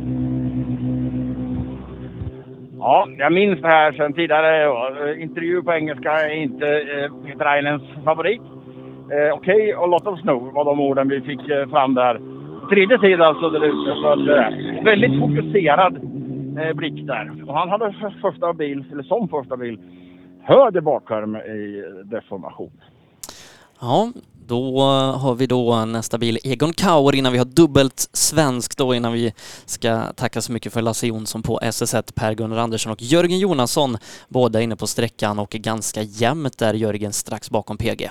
Ja, 2.79 3.07
jag 3.17 3.33
minns 3.33 3.61
det 3.61 3.67
här 3.67 3.91
sedan 3.91 4.13
tidigare. 4.13 4.61
Ja, 4.61 5.13
Intervju 5.17 5.61
på 5.61 5.73
engelska 5.73 6.11
är 6.11 6.29
inte 6.29 6.65
eh, 6.65 7.11
Peter 7.25 7.45
Einens 7.45 7.83
favorit. 8.05 8.41
Eh, 9.11 9.33
Okej 9.33 9.75
och 9.75 9.89
lot 9.89 10.07
of 10.07 10.19
snow 10.19 10.53
var 10.53 10.65
de 10.65 10.79
orden 10.79 11.09
vi 11.09 11.21
fick 11.21 11.49
eh, 11.49 11.69
fram 11.69 11.93
där. 11.93 12.21
Tredje 12.69 12.97
tid 12.99 13.21
alltså 13.21 13.49
där 13.49 13.65
ute. 13.65 14.01
Så 14.01 14.07
att, 14.07 14.19
eh, 14.19 14.83
väldigt 14.83 15.19
fokuserad 15.19 15.95
eh, 16.59 16.73
blick 16.75 17.07
där. 17.07 17.43
Och 17.47 17.53
han 17.53 17.69
hade 17.69 17.95
första 18.21 18.53
bil, 18.53 18.85
eller 18.91 19.03
som 19.03 19.27
första 19.27 19.57
bil, 19.57 19.79
höger 20.43 20.81
bakskärm 20.81 21.35
i 21.35 21.83
deformation. 22.03 22.71
Ja, 23.81 24.11
då 24.47 24.79
eh, 24.79 25.19
har 25.19 25.35
vi 25.35 25.47
då 25.47 25.85
nästa 25.85 26.17
bil 26.17 26.37
Egon 26.43 26.73
Kauer 26.73 27.15
innan 27.15 27.31
vi 27.31 27.37
har 27.37 27.45
dubbelt 27.45 28.09
svensk 28.13 28.77
då 28.77 28.95
innan 28.95 29.13
vi 29.13 29.33
ska 29.65 30.01
tacka 30.15 30.41
så 30.41 30.51
mycket 30.51 30.73
för 30.73 30.81
Lasse 30.81 31.07
Jonsson 31.07 31.41
på 31.41 31.59
SS1, 31.59 32.13
Per-Gunnar 32.15 32.57
Andersson 32.57 32.91
och 32.91 33.01
Jörgen 33.01 33.39
Jonasson. 33.39 33.97
Båda 34.27 34.61
inne 34.61 34.75
på 34.75 34.87
sträckan 34.87 35.39
och 35.39 35.49
ganska 35.49 36.01
jämnt 36.01 36.57
där 36.57 36.73
Jörgen 36.73 37.13
strax 37.13 37.49
bakom 37.49 37.77
PG. 37.77 38.09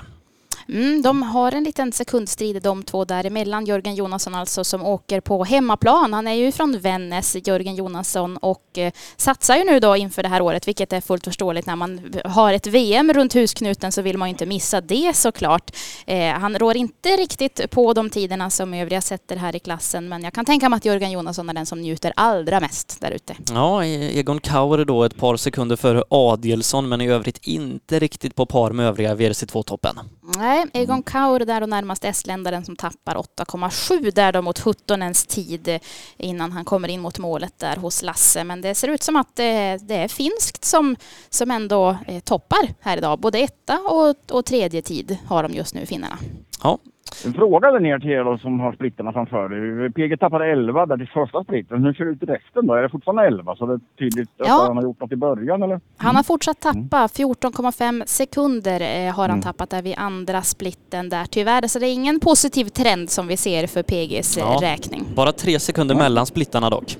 Mm, 0.69 1.01
de 1.01 1.23
har 1.23 1.51
en 1.51 1.63
liten 1.63 1.91
sekundstrid 1.91 2.61
de 2.63 2.83
två 2.83 3.05
däremellan. 3.05 3.65
Jörgen 3.65 3.95
Jonasson 3.95 4.35
alltså 4.35 4.63
som 4.63 4.85
åker 4.85 5.21
på 5.21 5.43
hemmaplan. 5.43 6.13
Han 6.13 6.27
är 6.27 6.33
ju 6.33 6.51
från 6.51 6.79
Vännäs, 6.79 7.35
Jörgen 7.47 7.75
Jonasson, 7.75 8.37
och 8.37 8.77
eh, 8.77 8.93
satsar 9.17 9.55
ju 9.55 9.63
nu 9.63 9.79
då 9.79 9.95
inför 9.95 10.23
det 10.23 10.29
här 10.29 10.41
året, 10.41 10.67
vilket 10.67 10.93
är 10.93 11.01
fullt 11.01 11.25
förståeligt. 11.25 11.65
När 11.65 11.75
man 11.75 12.13
har 12.25 12.53
ett 12.53 12.67
VM 12.67 13.13
runt 13.13 13.35
husknuten 13.35 13.91
så 13.91 14.01
vill 14.01 14.17
man 14.17 14.27
ju 14.27 14.29
inte 14.29 14.45
missa 14.45 14.81
det 14.81 15.15
såklart. 15.15 15.71
Eh, 16.05 16.33
han 16.33 16.59
rår 16.59 16.77
inte 16.77 17.09
riktigt 17.09 17.71
på 17.71 17.93
de 17.93 18.09
tiderna 18.09 18.49
som 18.49 18.73
övriga 18.73 19.01
sätter 19.01 19.35
här 19.35 19.55
i 19.55 19.59
klassen, 19.59 20.09
men 20.09 20.23
jag 20.23 20.33
kan 20.33 20.45
tänka 20.45 20.69
mig 20.69 20.77
att 20.77 20.85
Jörgen 20.85 21.11
Jonasson 21.11 21.49
är 21.49 21.53
den 21.53 21.65
som 21.65 21.81
njuter 21.81 22.13
allra 22.15 22.59
mest 22.59 23.01
där 23.01 23.11
ute. 23.11 23.35
Ja, 23.49 23.85
Egon 23.85 24.39
Kauer 24.39 24.85
då 24.85 25.03
ett 25.03 25.17
par 25.17 25.37
sekunder 25.37 25.75
före 25.75 26.03
Adielsson, 26.09 26.89
men 26.89 27.01
i 27.01 27.07
övrigt 27.07 27.39
inte 27.41 27.99
riktigt 27.99 28.35
på 28.35 28.45
par 28.45 28.71
med 28.71 28.85
övriga 28.85 29.15
WRC2-toppen. 29.15 29.99
Nej, 30.37 30.58
Egon 30.73 31.03
Kaur 31.03 31.39
där 31.39 31.61
och 31.61 31.69
närmast 31.69 32.05
estländaren 32.05 32.65
som 32.65 32.75
tappar 32.75 33.15
8,7 33.15 34.11
där 34.11 34.31
då 34.31 34.41
mot 34.41 34.59
Huttonens 34.59 35.25
tid 35.25 35.79
innan 36.17 36.51
han 36.51 36.65
kommer 36.65 36.87
in 36.87 37.01
mot 37.01 37.19
målet 37.19 37.59
där 37.59 37.75
hos 37.75 38.01
Lasse. 38.03 38.43
Men 38.43 38.61
det 38.61 38.75
ser 38.75 38.87
ut 38.87 39.03
som 39.03 39.15
att 39.15 39.35
det, 39.35 39.77
det 39.81 39.95
är 39.95 40.07
finskt 40.07 40.65
som, 40.65 40.95
som 41.29 41.51
ändå 41.51 41.97
eh, 42.07 42.19
toppar 42.19 42.73
här 42.79 42.97
idag. 42.97 43.19
Både 43.19 43.39
etta 43.39 43.79
och, 43.79 44.15
och 44.31 44.45
tredje 44.45 44.81
tid 44.81 45.17
har 45.27 45.43
de 45.43 45.53
just 45.53 45.73
nu, 45.73 45.85
finnarna. 45.85 46.17
Ja, 46.63 46.77
en 47.25 47.33
fråga 47.33 47.71
där 47.71 47.79
ner 47.79 47.99
till 47.99 48.09
er 48.09 48.23
då, 48.23 48.37
som 48.37 48.59
har 48.59 48.73
splittarna 48.73 49.13
framför 49.13 49.53
er. 49.53 49.89
PG 49.89 50.19
tappade 50.19 50.45
11 50.51 50.85
där 50.85 50.97
till 50.97 51.07
första 51.07 51.43
splitten. 51.43 51.83
Hur 51.83 51.93
ser 51.93 52.05
det 52.05 52.11
ut 52.11 52.23
i 52.23 52.25
resten 52.25 52.67
då? 52.67 52.73
Är 52.73 52.81
det 52.81 52.89
fortfarande 52.89 53.23
11? 53.27 53.55
Så 53.55 53.65
det 53.65 53.73
är 53.73 53.79
tydligt 53.99 54.29
att 54.41 54.47
Ja. 54.47 54.63
han 54.67 54.75
har 54.77 54.83
gjort 54.83 54.99
något 55.01 55.11
i 55.11 55.15
början 55.15 55.63
eller? 55.63 55.79
Han 55.97 56.15
har 56.15 56.23
fortsatt 56.23 56.59
tappa 56.59 57.07
14,5 57.07 58.03
sekunder 58.05 58.81
eh, 58.81 59.13
har 59.15 59.23
han 59.23 59.29
Mm. 59.29 59.41
tappat 59.41 59.69
där 59.69 59.81
vid 59.81 59.95
andra 59.97 60.41
splitten 60.41 61.09
där 61.09 61.25
tyvärr. 61.25 61.67
Så 61.67 61.79
det 61.79 61.87
är 61.87 61.93
ingen 61.93 62.19
positiv 62.19 62.65
trend 62.65 63.09
som 63.09 63.27
vi 63.27 63.37
ser 63.37 63.67
för 63.67 63.83
PGs 63.83 64.37
eh, 64.37 64.43
Ja. 64.43 64.59
räkning. 64.61 65.03
bara 65.15 65.31
tre 65.31 65.59
sekunder 65.59 65.95
mellan 65.95 66.25
splittarna 66.25 66.69
dock. 66.69 66.97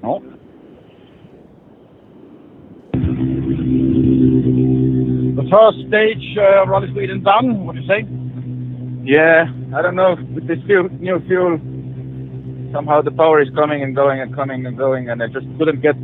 Ja. 0.00 0.20
The 5.36 5.42
first 5.42 5.88
stage, 5.88 6.36
uh, 6.38 6.70
Rally 6.70 6.92
Sweden 6.94 7.22
done. 7.22 7.64
What 7.66 7.74
do 7.74 7.80
you 7.80 7.86
say? 7.86 8.02
Yeah, 9.06 9.46
I 9.72 9.82
don't 9.82 9.94
know. 9.94 10.16
With 10.34 10.48
this 10.48 10.58
fuel, 10.66 10.88
new 10.98 11.20
fuel, 11.28 11.58
somehow 12.74 13.02
the 13.02 13.12
power 13.12 13.40
is 13.40 13.48
coming 13.54 13.82
and 13.84 13.94
going 13.94 14.20
and 14.20 14.34
coming 14.34 14.66
and 14.66 14.76
going, 14.76 15.08
and 15.08 15.22
I 15.22 15.28
just 15.28 15.46
couldn't 15.58 15.80
get 15.80 15.94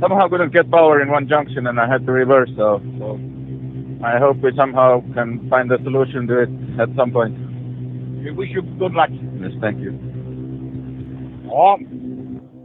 somehow 0.00 0.26
couldn't 0.28 0.54
get 0.54 0.70
power 0.70 1.02
in 1.02 1.10
one 1.10 1.28
junction, 1.28 1.66
and 1.66 1.78
I 1.78 1.86
had 1.86 2.06
to 2.06 2.12
reverse. 2.12 2.48
So, 2.56 2.80
so 2.98 3.20
I 4.02 4.18
hope 4.18 4.38
we 4.38 4.52
somehow 4.56 5.02
can 5.12 5.50
find 5.50 5.70
a 5.70 5.76
solution 5.84 6.26
to 6.28 6.42
it 6.44 6.50
at 6.80 6.88
some 6.96 7.12
point. 7.12 7.36
We 8.24 8.30
wish 8.32 8.50
you 8.56 8.62
good 8.78 8.94
luck. 8.94 9.10
Yes, 9.12 9.52
thank 9.60 9.78
you. 9.78 9.92
Ja, 11.44 11.78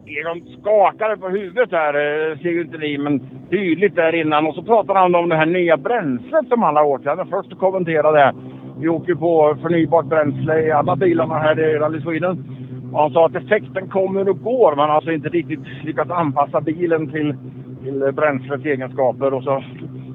Egon 0.05 0.41
skakade 0.61 1.17
på 1.17 1.29
huvudet 1.29 1.71
här, 1.71 1.93
eh, 1.93 2.37
ser 2.37 2.49
ju 2.49 2.61
inte 2.61 2.77
ni, 2.77 2.97
men 2.97 3.19
tydligt 3.49 3.95
där 3.95 4.15
innan. 4.15 4.47
Och 4.47 4.55
så 4.55 4.63
pratade 4.63 4.99
han 4.99 5.15
om 5.15 5.29
det 5.29 5.35
här 5.35 5.45
nya 5.45 5.77
bränslet 5.77 6.47
som 6.47 6.61
han 6.61 6.75
har 6.75 6.83
åkt. 6.83 7.05
Är 7.05 7.25
först 7.25 7.51
att 7.51 7.59
kommentera 7.59 8.11
det. 8.11 8.33
Vi 8.79 8.87
åker 8.87 9.15
på 9.15 9.57
förnybart 9.61 10.05
bränsle 10.05 10.61
i 10.61 10.71
alla 10.71 10.95
bilarna 10.95 11.35
här 11.35 11.59
i 11.59 11.79
Rally 11.79 12.01
Sweden. 12.01 12.45
Och 12.93 12.99
han 12.99 13.11
sa 13.11 13.25
att 13.25 13.35
effekten 13.35 13.89
kommer 13.89 14.29
och 14.29 14.41
går. 14.41 14.75
Man 14.75 14.89
har 14.89 14.95
alltså 14.95 15.11
inte 15.11 15.29
riktigt 15.29 15.83
lyckats 15.83 16.11
anpassa 16.11 16.61
bilen 16.61 17.11
till, 17.11 17.35
till 17.83 18.13
bränslets 18.13 18.65
egenskaper. 18.65 19.33
Och 19.33 19.43
så 19.43 19.63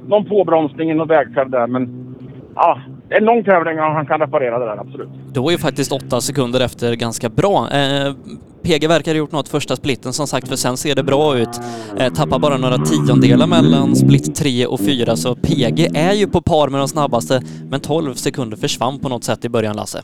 någon 0.08 0.24
påbromsning 0.24 1.00
och 1.00 1.10
vägskärv 1.10 1.50
där. 1.50 1.66
Men 1.66 2.16
ja, 2.54 2.78
en 3.10 3.24
lång 3.24 3.44
tävling 3.44 3.78
och 3.78 3.84
han 3.84 4.06
kan 4.06 4.20
reparera 4.20 4.58
det 4.58 4.64
där, 4.64 4.76
absolut. 4.80 5.08
Då 5.32 5.48
är 5.48 5.52
ju 5.52 5.58
faktiskt 5.58 5.92
åtta 5.92 6.20
sekunder 6.20 6.60
efter 6.60 6.94
ganska 6.94 7.28
bra. 7.28 7.70
Eh, 7.70 8.14
PG 8.62 8.88
verkar 8.88 9.12
ha 9.12 9.18
gjort 9.18 9.32
något 9.32 9.48
första 9.48 9.76
splitten 9.76 10.12
som 10.12 10.26
sagt, 10.26 10.48
för 10.48 10.56
sen 10.56 10.76
ser 10.76 10.94
det 10.94 11.02
bra 11.02 11.38
ut. 11.38 11.60
Eh, 11.98 12.12
tappar 12.12 12.38
bara 12.38 12.56
några 12.56 12.78
tiondelar 12.78 13.46
mellan 13.46 13.96
split 13.96 14.34
3 14.34 14.66
och 14.66 14.80
4, 14.80 15.16
så 15.16 15.34
PG 15.34 15.88
är 15.94 16.12
ju 16.12 16.26
på 16.26 16.42
par 16.42 16.68
med 16.68 16.80
de 16.80 16.88
snabbaste, 16.88 17.42
men 17.70 17.80
12 17.80 18.14
sekunder 18.14 18.56
försvann 18.56 18.98
på 18.98 19.08
något 19.08 19.24
sätt 19.24 19.44
i 19.44 19.48
början, 19.48 19.76
Lasse. 19.76 20.02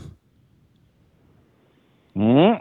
Mm. 2.15 2.55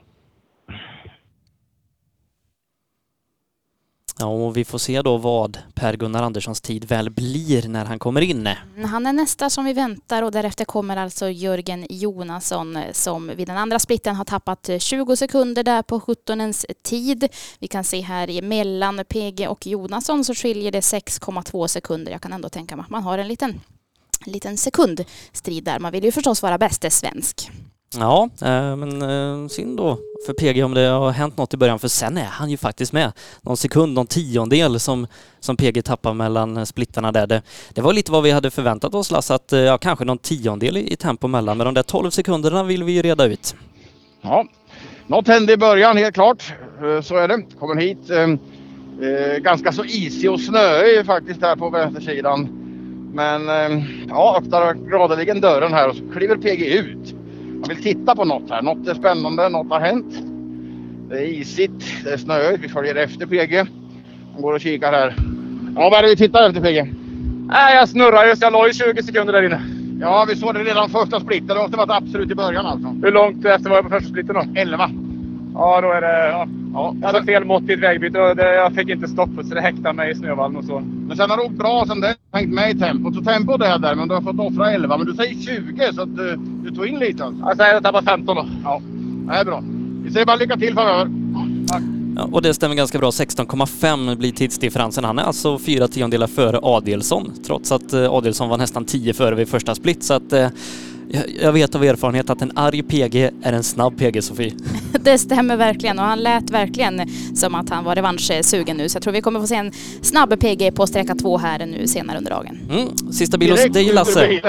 Ja, 4.19 4.27
och 4.27 4.57
vi 4.57 4.65
får 4.65 4.79
se 4.79 5.03
då 5.03 5.17
vad 5.17 5.59
Per-Gunnar 5.75 6.23
Anderssons 6.23 6.61
tid 6.61 6.85
väl 6.85 7.11
blir 7.11 7.69
när 7.69 7.85
han 7.85 7.99
kommer 7.99 8.21
in. 8.21 8.47
Mm, 8.47 8.85
han 8.85 9.07
är 9.07 9.13
nästa 9.13 9.51
som 9.51 9.65
vi 9.65 9.73
väntar 9.73 10.23
och 10.23 10.33
därefter 10.33 10.65
kommer 10.65 10.97
alltså 10.97 11.31
Jörgen 11.31 11.87
Jonasson 11.91 12.77
eh, 12.77 12.93
som 12.93 13.33
vid 13.37 13.47
den 13.47 13.57
andra 13.57 13.79
splitten 13.79 14.17
har 14.17 14.25
tappat 14.25 14.69
eh, 14.69 14.79
20 14.79 15.17
sekunder 15.17 15.63
där 15.63 15.83
på 15.83 16.01
17ens 16.01 16.67
tid. 16.83 17.29
Vi 17.59 17.69
kan 17.69 17.85
se 17.85 18.01
här 18.01 18.31
emellan 18.31 18.75
mellan 18.95 19.05
PG 19.05 19.49
och 19.49 19.67
Jonasson 19.67 20.25
så 20.25 20.35
skiljer 20.35 20.73
det 20.73 20.81
6,2 20.81 21.67
sekunder. 21.67 22.13
Jag 22.13 22.21
kan 22.21 22.33
ändå 22.33 22.49
tänka 22.49 22.77
mig 22.77 22.85
att 22.85 22.91
man 22.91 23.03
har 23.03 23.19
en 23.19 23.29
liten, 23.29 23.61
liten 24.27 24.57
sekundstrid 24.57 25.65
där. 25.65 25.79
Man 25.79 25.93
vill 25.93 26.05
ju 26.05 26.13
förstås 26.13 26.43
vara 26.43 26.59
bäste 26.59 26.91
svensk. 26.91 27.51
Ja, 27.99 28.29
eh, 28.43 28.77
men 28.77 29.03
eh, 29.03 29.49
synd 29.49 29.77
då 29.77 29.99
för 30.27 30.33
PG 30.33 30.65
om 30.65 30.75
det 30.75 30.81
har 30.81 31.11
hänt 31.11 31.37
något 31.37 31.55
i 31.55 31.57
början, 31.57 31.79
för 31.79 31.89
sen 31.89 32.19
är 32.19 32.25
han 32.25 32.51
ju 32.51 32.57
faktiskt 32.57 32.93
med. 32.93 33.13
Någon 33.43 33.57
sekund, 33.57 33.95
någon 33.95 34.07
tiondel 34.07 34.81
som, 34.81 35.07
som 35.41 35.57
PG 35.57 35.85
tappar 35.85 36.15
mellan 36.15 36.57
eh, 36.57 36.65
splittarna 36.65 37.13
där. 37.13 37.27
Det, 37.27 37.43
det 37.75 37.81
var 37.81 37.93
lite 37.93 38.13
vad 38.13 38.23
vi 38.23 38.31
hade 38.31 38.51
förväntat 38.51 38.95
oss 38.95 39.11
Lasse, 39.11 39.35
att 39.35 39.53
ja, 39.53 39.79
kanske 39.79 40.05
någon 40.05 40.19
tiondel 40.19 40.77
i, 40.77 40.93
i 40.93 40.97
tempo 40.97 41.29
mellan, 41.29 41.57
men 41.57 41.65
de 41.65 41.75
där 41.75 41.83
12 41.83 42.11
sekunderna 42.11 42.63
vill 42.65 42.85
vi 42.85 42.93
ju 42.93 43.03
reda 43.03 43.25
ut. 43.25 43.55
Ja, 44.23 44.45
något 45.07 45.29
hände 45.29 45.53
i 45.53 45.57
början 45.57 45.97
helt 45.97 46.15
klart. 46.15 46.55
Så 47.03 47.17
är 47.17 47.29
det. 47.29 47.43
Kommer 47.59 47.75
hit. 47.75 48.11
Eh, 48.11 48.31
eh, 49.09 49.39
ganska 49.39 49.73
så 49.73 49.85
isig 49.85 50.31
och 50.31 50.41
snöig 50.41 51.07
faktiskt 51.07 51.43
här 51.43 51.57
på 51.57 51.71
vänstersidan. 51.71 52.49
Men 53.15 53.49
eh, 53.49 53.85
ja, 54.09 54.39
öppnar 54.39 54.75
gradeligen 54.91 55.41
dörren 55.41 55.73
här 55.73 55.89
och 55.89 55.97
så 55.97 56.03
kliver 56.17 56.37
PG 56.37 56.67
ut. 56.67 57.15
Man 57.65 57.77
vill 57.77 57.83
titta 57.83 58.17
på 58.17 58.25
något 58.25 58.51
här. 58.51 58.63
Något 58.63 58.89
är 58.89 58.95
spännande, 58.95 59.49
något 59.49 59.71
har 59.71 59.81
hänt. 59.81 60.15
Det 61.09 61.19
är 61.19 61.27
isigt, 61.27 62.05
det 62.05 62.13
är 62.13 62.17
snöigt. 62.17 62.65
Vi 62.65 62.69
följer 62.69 62.95
efter 62.95 63.27
PG. 63.27 63.57
Han 64.33 64.43
går 64.43 64.53
och 64.53 64.61
kikar 64.61 64.93
här. 64.93 65.15
Ja, 65.77 65.91
vad 65.91 65.99
är 65.99 66.03
det 66.03 66.09
vi 66.09 66.17
tittar 66.17 66.49
efter 66.49 66.61
PG? 66.61 66.95
Nej, 67.47 67.77
jag 67.77 67.89
snurrar 67.89 68.27
just. 68.27 68.43
Jag 68.43 68.53
la 68.53 68.67
ju 68.67 68.73
20 68.73 69.03
sekunder 69.03 69.33
där 69.33 69.43
inne. 69.43 69.63
Ja, 70.01 70.27
vi 70.29 70.37
såg 70.37 70.55
det 70.55 70.61
redan 70.61 70.91
första 70.91 71.21
splitten. 71.21 71.47
Det 71.47 71.63
måste 71.63 71.77
varit 71.77 72.03
absolut 72.03 72.31
i 72.31 72.35
början 72.35 72.67
alltså. 72.67 72.89
Hur 73.03 73.13
långt 73.13 73.45
efter 73.45 73.71
var 73.71 73.77
jag 73.77 73.85
på 73.85 73.91
första 73.91 74.09
splitten 74.09 74.35
då? 74.35 74.61
11. 74.61 74.91
Ja, 75.55 75.81
då 75.81 75.91
är 75.93 76.01
det... 76.01 76.29
Ja. 76.29 76.47
Ja, 76.75 76.95
jag 77.01 77.07
hade 77.07 77.25
fel 77.25 77.45
mått 77.45 77.63
i 77.69 77.73
ett 77.73 77.81
vägbyte 77.81 78.21
och 78.21 78.37
det, 78.37 78.55
jag 78.55 78.75
fick 78.75 78.89
inte 78.89 79.09
stopp 79.09 79.31
så 79.49 79.55
det 79.55 79.61
häktade 79.61 79.93
mig 79.93 80.11
i 80.11 80.15
snövallen 80.15 80.57
och 80.57 80.65
så. 80.65 80.81
Men 80.81 81.17
sen 81.17 81.31
har 81.31 81.37
du 81.37 81.43
åkt 81.43 81.55
bra 81.55 81.85
sen 81.87 82.01
det 82.01 82.17
hängt 82.33 82.55
med 82.55 82.71
i 82.71 82.79
tempot. 82.79 83.15
Så 83.15 83.25
tempot 83.25 83.63
är 83.63 83.79
där, 83.79 83.95
men 83.95 84.09
du 84.09 84.15
har 84.15 84.23
fått 84.23 84.41
offra 84.41 84.73
11. 84.73 84.99
Men 84.99 85.07
du 85.07 85.15
säger 85.15 85.35
20 85.35 85.93
så 85.93 86.03
att 86.03 86.17
du, 86.17 86.37
du 86.37 86.71
tog 86.71 86.87
in 86.87 86.99
lite 86.99 87.25
alltså. 87.25 87.43
Jag 87.45 87.57
säger 87.57 87.71
att 87.71 87.75
jag 87.75 87.83
tappade 87.83 88.07
15 88.07 88.37
då. 88.37 88.47
Ja, 88.65 88.81
det 89.27 89.33
är 89.33 89.45
bra. 89.45 89.63
Vi 90.05 90.11
säger 90.11 90.27
bara 90.27 90.37
lycka 90.37 90.57
till 90.57 90.75
framöver. 90.75 91.11
Tack. 91.69 91.83
Ja, 92.17 92.29
och 92.33 92.43
det 92.43 92.55
stämmer 92.55 92.75
ganska 92.75 92.99
bra. 92.99 93.11
16,5 93.11 94.17
blir 94.17 94.33
tidsdifferensen. 94.33 95.05
Han 95.05 95.19
är 95.19 95.23
alltså 95.23 95.59
fyra 95.59 95.89
tiondelar 95.89 96.27
före 96.27 96.59
Adelsson, 96.63 97.33
trots 97.47 97.73
att 97.73 97.93
eh, 97.93 98.13
Adelsson 98.13 98.49
var 98.49 98.59
nästan 98.59 98.85
10 98.85 99.15
före 99.15 99.35
vid 99.35 99.49
första 99.49 99.75
split. 99.75 100.05
Så 100.05 100.15
att 100.15 100.33
eh, 100.33 100.49
jag- 101.15 101.31
jag 101.43 101.53
vet 101.53 101.75
av 101.75 101.85
erfarenhet 101.85 102.31
att 102.31 102.43
en 102.43 102.53
arg 102.55 102.83
PG 102.83 103.31
är 103.43 103.53
en 103.53 103.63
snabb 103.63 103.99
PG, 103.99 104.23
Sofie. 104.23 104.53
Det 105.01 105.19
stämmer 105.19 105.57
verkligen 105.57 105.99
och 105.99 106.05
han 106.05 106.23
lät 106.23 106.51
verkligen 106.51 107.01
som 107.35 107.55
att 107.55 107.71
han 107.71 107.85
var 107.85 107.95
revanschsugen 107.95 108.77
nu 108.77 108.89
så 108.89 108.97
jag 108.97 109.03
tror 109.03 109.13
vi 109.13 109.21
kommer 109.21 109.41
få 109.41 109.47
se 109.47 109.55
en 109.55 109.73
snabb 110.03 110.41
PG 110.41 110.71
på 110.75 110.87
sträcka 110.87 111.15
två 111.15 111.39
här 111.39 111.67
nu 111.67 111.87
senare 111.87 112.19
under 112.19 112.31
dagen. 112.31 112.59
Mm. 112.71 113.13
Sista 113.13 113.39
bil 113.39 113.51
hos 113.51 113.65
dig 113.65 113.93
Lasse. 113.93 114.41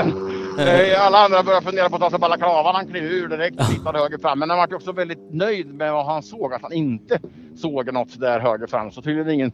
Eh, 0.60 1.06
Alla 1.06 1.18
andra 1.26 1.44
började 1.44 1.66
fundera 1.66 1.90
på 1.90 1.96
att 1.96 2.02
ta 2.02 2.10
sig 2.10 2.20
balaklavan. 2.20 2.76
Han 2.76 2.88
klev 2.88 3.04
ur 3.04 3.28
direkt 3.28 3.60
och 3.60 3.68
tittade 3.68 4.00
höger 4.00 4.18
fram. 4.18 4.40
Men 4.40 4.50
han 4.50 4.60
var 4.60 4.74
också 4.76 4.92
väldigt 4.92 5.34
nöjd 5.34 5.74
med 5.74 5.92
vad 5.94 6.06
han 6.06 6.24
såg. 6.24 6.54
Att 6.54 6.62
han 6.62 6.74
inte 6.74 7.20
såg 7.58 7.94
något 7.94 8.20
där 8.20 8.40
höger 8.40 8.68
fram. 8.68 8.92
Så 8.92 9.02
tydligen 9.02 9.30
ingen 9.34 9.52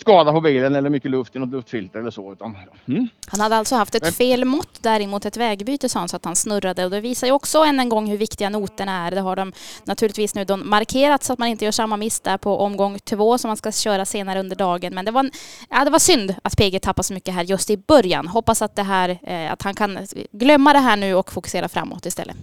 skada 0.00 0.32
på 0.32 0.40
bilen 0.40 0.74
eller 0.74 0.90
mycket 0.90 1.10
luft 1.10 1.36
i 1.36 1.38
något 1.38 1.50
luftfilter 1.50 2.00
eller 2.00 2.10
så. 2.10 2.32
Utan, 2.32 2.56
mm. 2.88 3.08
Han 3.26 3.40
hade 3.40 3.56
alltså 3.56 3.76
haft 3.76 3.94
ett 3.94 4.16
fel 4.16 4.44
mått 4.44 4.82
däremot 4.82 5.24
ett 5.24 5.36
vägbyte 5.36 5.88
sa 5.88 5.98
han 5.98 6.08
så 6.08 6.16
att 6.16 6.24
han 6.24 6.36
snurrade 6.36 6.84
och 6.84 6.90
det 6.90 7.00
visar 7.00 7.26
ju 7.26 7.32
också 7.32 7.58
än 7.58 7.80
en 7.80 7.88
gång 7.88 8.06
hur 8.06 8.16
viktiga 8.16 8.50
noterna 8.50 9.06
är. 9.06 9.10
Det 9.10 9.20
har 9.20 9.36
de 9.36 9.52
naturligtvis 9.84 10.34
nu 10.34 10.46
markerat 10.56 11.24
så 11.24 11.32
att 11.32 11.38
man 11.38 11.48
inte 11.48 11.64
gör 11.64 11.72
samma 11.72 11.96
miss 11.96 12.20
där 12.20 12.38
på 12.38 12.58
omgång 12.58 12.98
två 12.98 13.38
som 13.38 13.48
man 13.48 13.56
ska 13.56 13.72
köra 13.72 14.04
senare 14.04 14.40
under 14.40 14.56
dagen. 14.56 14.94
Men 14.94 15.04
det 15.04 15.10
var, 15.10 15.20
en, 15.20 15.30
ja, 15.70 15.84
det 15.84 15.90
var 15.90 15.98
synd 15.98 16.34
att 16.42 16.56
PG 16.56 16.82
tappade 16.82 17.04
så 17.04 17.14
mycket 17.14 17.34
här 17.34 17.44
just 17.44 17.70
i 17.70 17.76
början. 17.76 18.28
Hoppas 18.28 18.62
att, 18.62 18.76
det 18.76 18.82
här, 18.82 19.18
eh, 19.22 19.52
att 19.52 19.62
han 19.62 19.74
kan 19.74 19.98
glömma 20.32 20.72
det 20.72 20.78
här 20.78 20.96
nu 20.96 21.14
och 21.14 21.32
fokusera 21.32 21.68
framåt 21.68 22.06
istället. 22.06 22.36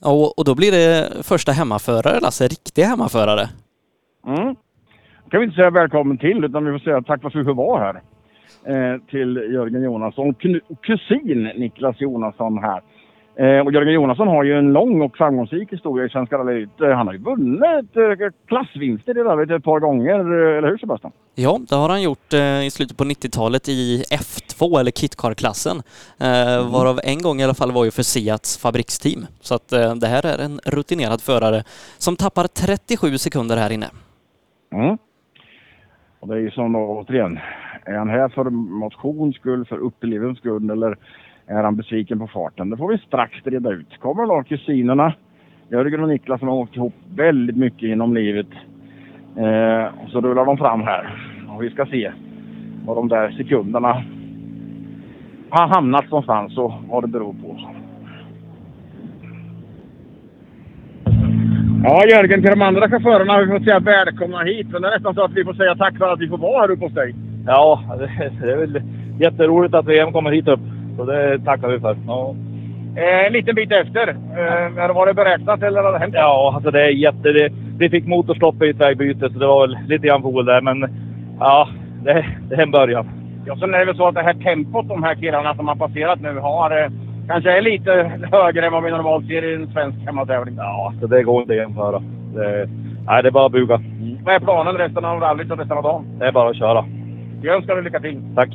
Ja, 0.00 0.32
och 0.36 0.44
då 0.44 0.54
blir 0.54 0.72
det 0.72 1.12
första 1.22 1.52
hemmaförare 1.52 2.20
Lasse, 2.20 2.48
riktig 2.48 2.82
hemmaförare. 2.82 3.48
Mm. 4.26 4.56
Kan 5.32 5.40
vi 5.40 5.44
inte 5.44 5.56
säga 5.56 5.70
välkommen 5.70 6.18
till 6.18 6.44
utan 6.44 6.64
vi 6.64 6.72
får 6.72 6.78
säga 6.78 7.02
tack 7.02 7.20
för 7.20 7.28
att 7.28 7.34
vi 7.34 7.44
får 7.44 7.54
vara 7.54 7.84
här. 7.84 8.02
Eh, 8.64 9.00
till 9.10 9.36
Jörgen 9.36 9.82
Jonasson 9.82 10.34
kusin 10.82 11.42
Niklas 11.56 12.00
Jonasson 12.00 12.58
här. 12.58 12.80
Eh, 13.36 13.66
och 13.66 13.72
Jörgen 13.72 13.94
Jonasson 13.94 14.28
har 14.28 14.44
ju 14.44 14.58
en 14.58 14.72
lång 14.72 15.02
och 15.02 15.16
framgångsrik 15.16 15.72
historia 15.72 16.06
i 16.06 16.08
Svenska 16.08 16.38
rallyt. 16.38 16.80
Eh, 16.80 16.90
han 16.90 17.06
har 17.06 17.14
ju 17.14 17.20
vunnit 17.20 17.96
eh, 17.96 18.30
klassvinster 18.48 19.18
i 19.18 19.22
rallyt 19.22 19.50
ett 19.50 19.64
par 19.64 19.80
gånger, 19.80 20.18
eh, 20.18 20.58
eller 20.58 20.68
hur 20.68 20.78
Sebastian? 20.78 21.12
Ja, 21.34 21.60
det 21.68 21.74
har 21.74 21.88
han 21.88 22.02
gjort 22.02 22.32
eh, 22.32 22.66
i 22.66 22.70
slutet 22.70 22.96
på 22.96 23.04
90-talet 23.04 23.68
i 23.68 24.04
F2 24.10 24.80
eller 24.80 24.90
Kitcar-klassen. 24.90 25.76
Eh, 26.20 26.70
varav 26.72 27.00
en 27.04 27.22
gång 27.22 27.40
i 27.40 27.44
alla 27.44 27.54
fall 27.54 27.72
var 27.72 27.84
ju 27.84 27.90
för 27.90 28.02
Seats 28.02 28.58
fabriksteam. 28.58 29.26
Så 29.40 29.54
att 29.54 29.68
det 30.00 30.06
här 30.06 30.26
är 30.26 30.44
en 30.44 30.60
rutinerad 30.64 31.20
förare 31.20 31.62
som 31.98 32.16
tappar 32.16 32.46
37 32.46 33.18
sekunder 33.18 33.56
här 33.56 33.72
inne. 33.72 33.86
Mm. 34.72 34.98
Och 36.22 36.28
det 36.28 36.34
är 36.34 36.38
ju 36.38 36.50
som 36.50 36.72
då, 36.72 36.78
återigen, 36.78 37.38
är 37.84 37.94
han 37.94 38.08
här 38.08 38.28
för 38.28 38.50
motions 38.50 39.36
skull, 39.36 39.64
för 39.64 39.78
upplevelsens 39.78 40.38
skull 40.38 40.70
eller 40.70 40.96
är 41.46 41.62
han 41.62 41.76
besviken 41.76 42.18
på 42.18 42.26
farten? 42.26 42.70
Det 42.70 42.76
får 42.76 42.88
vi 42.88 42.98
strax 42.98 43.32
reda 43.44 43.70
ut. 43.70 43.98
Kommer 43.98 44.26
då 44.26 44.42
kusinerna 44.42 45.14
Jörgen 45.68 46.02
och 46.02 46.08
Niklas 46.08 46.38
som 46.38 46.48
har 46.48 46.56
åkt 46.56 46.76
ihop 46.76 46.94
väldigt 47.14 47.56
mycket 47.56 47.82
genom 47.82 48.14
livet. 48.14 48.46
Eh, 49.36 49.84
och 50.04 50.10
så 50.10 50.20
rullar 50.20 50.44
de 50.44 50.56
fram 50.56 50.80
här. 50.80 51.32
Och 51.48 51.62
vi 51.62 51.70
ska 51.70 51.86
se 51.86 52.12
vad 52.86 52.96
de 52.96 53.08
där 53.08 53.30
sekunderna 53.30 54.04
har 55.50 55.66
hamnat 55.68 56.10
någonstans 56.10 56.58
och 56.58 56.72
vad 56.88 57.04
det 57.04 57.08
beror 57.08 57.32
på. 57.32 57.60
Ja, 61.84 62.06
Jörgen, 62.06 62.42
till 62.42 62.50
de 62.50 62.62
andra 62.62 62.88
chaufförerna 62.88 63.32
har 63.32 63.42
vi 63.42 63.52
fått 63.52 63.64
säga 63.64 63.80
välkomna 63.80 64.42
hit. 64.42 64.66
Men 64.70 64.82
det 64.82 64.88
är 64.88 64.92
nästan 64.92 65.14
så 65.14 65.24
att 65.24 65.32
vi 65.32 65.44
får 65.44 65.54
säga 65.54 65.74
tack 65.74 65.98
för 65.98 66.12
att 66.12 66.20
vi 66.20 66.28
får 66.28 66.38
vara 66.38 66.60
här 66.60 66.70
uppe 66.70 66.84
hos 66.84 66.94
dig. 66.94 67.14
Ja, 67.46 67.82
det, 67.98 68.52
är 68.52 68.56
väl 68.56 68.82
jätteroligt 69.18 69.74
att 69.74 69.86
VM 69.86 70.12
kommer 70.12 70.32
hit 70.32 70.48
upp. 70.48 70.60
Så 70.96 71.04
det 71.04 71.38
tackar 71.38 71.68
vi 71.68 71.80
för. 71.80 71.96
Ja, 72.06 72.34
Eh, 72.96 73.26
en 73.26 73.32
liten 73.32 73.54
bit 73.54 73.72
efter. 73.72 74.08
Eh, 74.08 74.94
var 74.94 75.06
det 75.06 75.14
beräknat 75.14 75.62
eller 75.62 75.82
har 75.82 75.92
det 75.92 75.98
hänt? 75.98 76.14
ja 76.14 76.52
alltså 76.54 76.70
det 76.70 76.82
är 76.82 76.88
jätte... 76.88 77.32
Det, 77.32 77.52
vi 77.78 77.90
fick 77.90 78.06
motorstopp 78.06 78.62
i 78.62 78.70
ett 78.70 78.80
vägbyte 78.80 79.30
så 79.32 79.38
det 79.38 79.46
var 79.46 79.66
väl 79.66 79.78
lite 79.88 80.06
grann 80.06 80.22
foel 80.22 80.44
där. 80.44 80.60
Men 80.60 80.90
ja, 81.40 81.68
det, 82.04 82.26
det 82.48 82.54
är 82.54 82.62
en 82.62 82.70
början. 82.70 83.10
Ja, 83.46 83.56
sen 83.56 83.74
är 83.74 83.78
det 83.78 83.84
väl 83.84 83.96
så 83.96 84.08
att 84.08 84.14
det 84.14 84.22
här 84.22 84.34
tempot 84.34 84.88
de 84.88 85.02
här 85.02 85.14
killarna 85.14 85.54
som 85.54 85.68
har 85.68 85.76
passerat 85.76 86.20
nu 86.20 86.38
har 86.38 86.82
eh, 86.82 86.90
kanske 87.28 87.50
är 87.58 87.62
lite 87.62 87.90
högre 88.32 88.66
än 88.66 88.72
vad 88.72 88.84
vi 88.84 88.90
normalt 88.90 89.26
ser 89.26 89.50
i 89.50 89.54
en 89.54 89.72
svensk 89.72 89.98
hemmatävling. 89.98 90.54
Ja, 90.56 90.94
så 91.00 91.06
det 91.06 91.22
går 91.22 91.42
inte 91.42 91.52
att 91.52 91.58
jämföra. 91.58 91.98
Det, 92.34 92.68
nej, 93.06 93.22
det 93.22 93.28
är 93.28 93.30
bara 93.30 93.46
att 93.46 93.52
buga. 93.52 93.80
Vad 94.24 94.34
är 94.34 94.40
planen 94.40 94.74
resten 94.78 95.04
av 95.04 95.20
rallyt 95.20 95.50
och 95.50 95.58
resten 95.58 95.76
av 95.76 95.82
dagen? 95.82 96.18
Det 96.18 96.26
är 96.26 96.32
bara 96.32 96.50
att 96.50 96.56
köra. 96.56 96.84
Jag 97.42 97.56
önskar 97.56 97.74
dig 97.74 97.84
lycka 97.84 98.00
till. 98.00 98.20
Tack. 98.34 98.48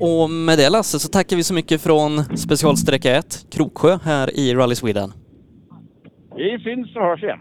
Och 0.00 0.30
med 0.30 0.58
det 0.58 0.70
Lasse 0.70 0.98
så 0.98 1.08
tackar 1.08 1.36
vi 1.36 1.42
så 1.42 1.54
mycket 1.54 1.80
från 1.82 2.24
specialsträcka 2.36 3.16
1, 3.16 3.46
Kroksjö, 3.52 3.98
här 4.04 4.36
i 4.38 4.54
Rally 4.54 4.74
Sweden. 4.74 5.12
Vi 6.36 6.58
syns 6.64 6.96
och 6.96 7.02
hörs 7.02 7.22
igen. 7.22 7.38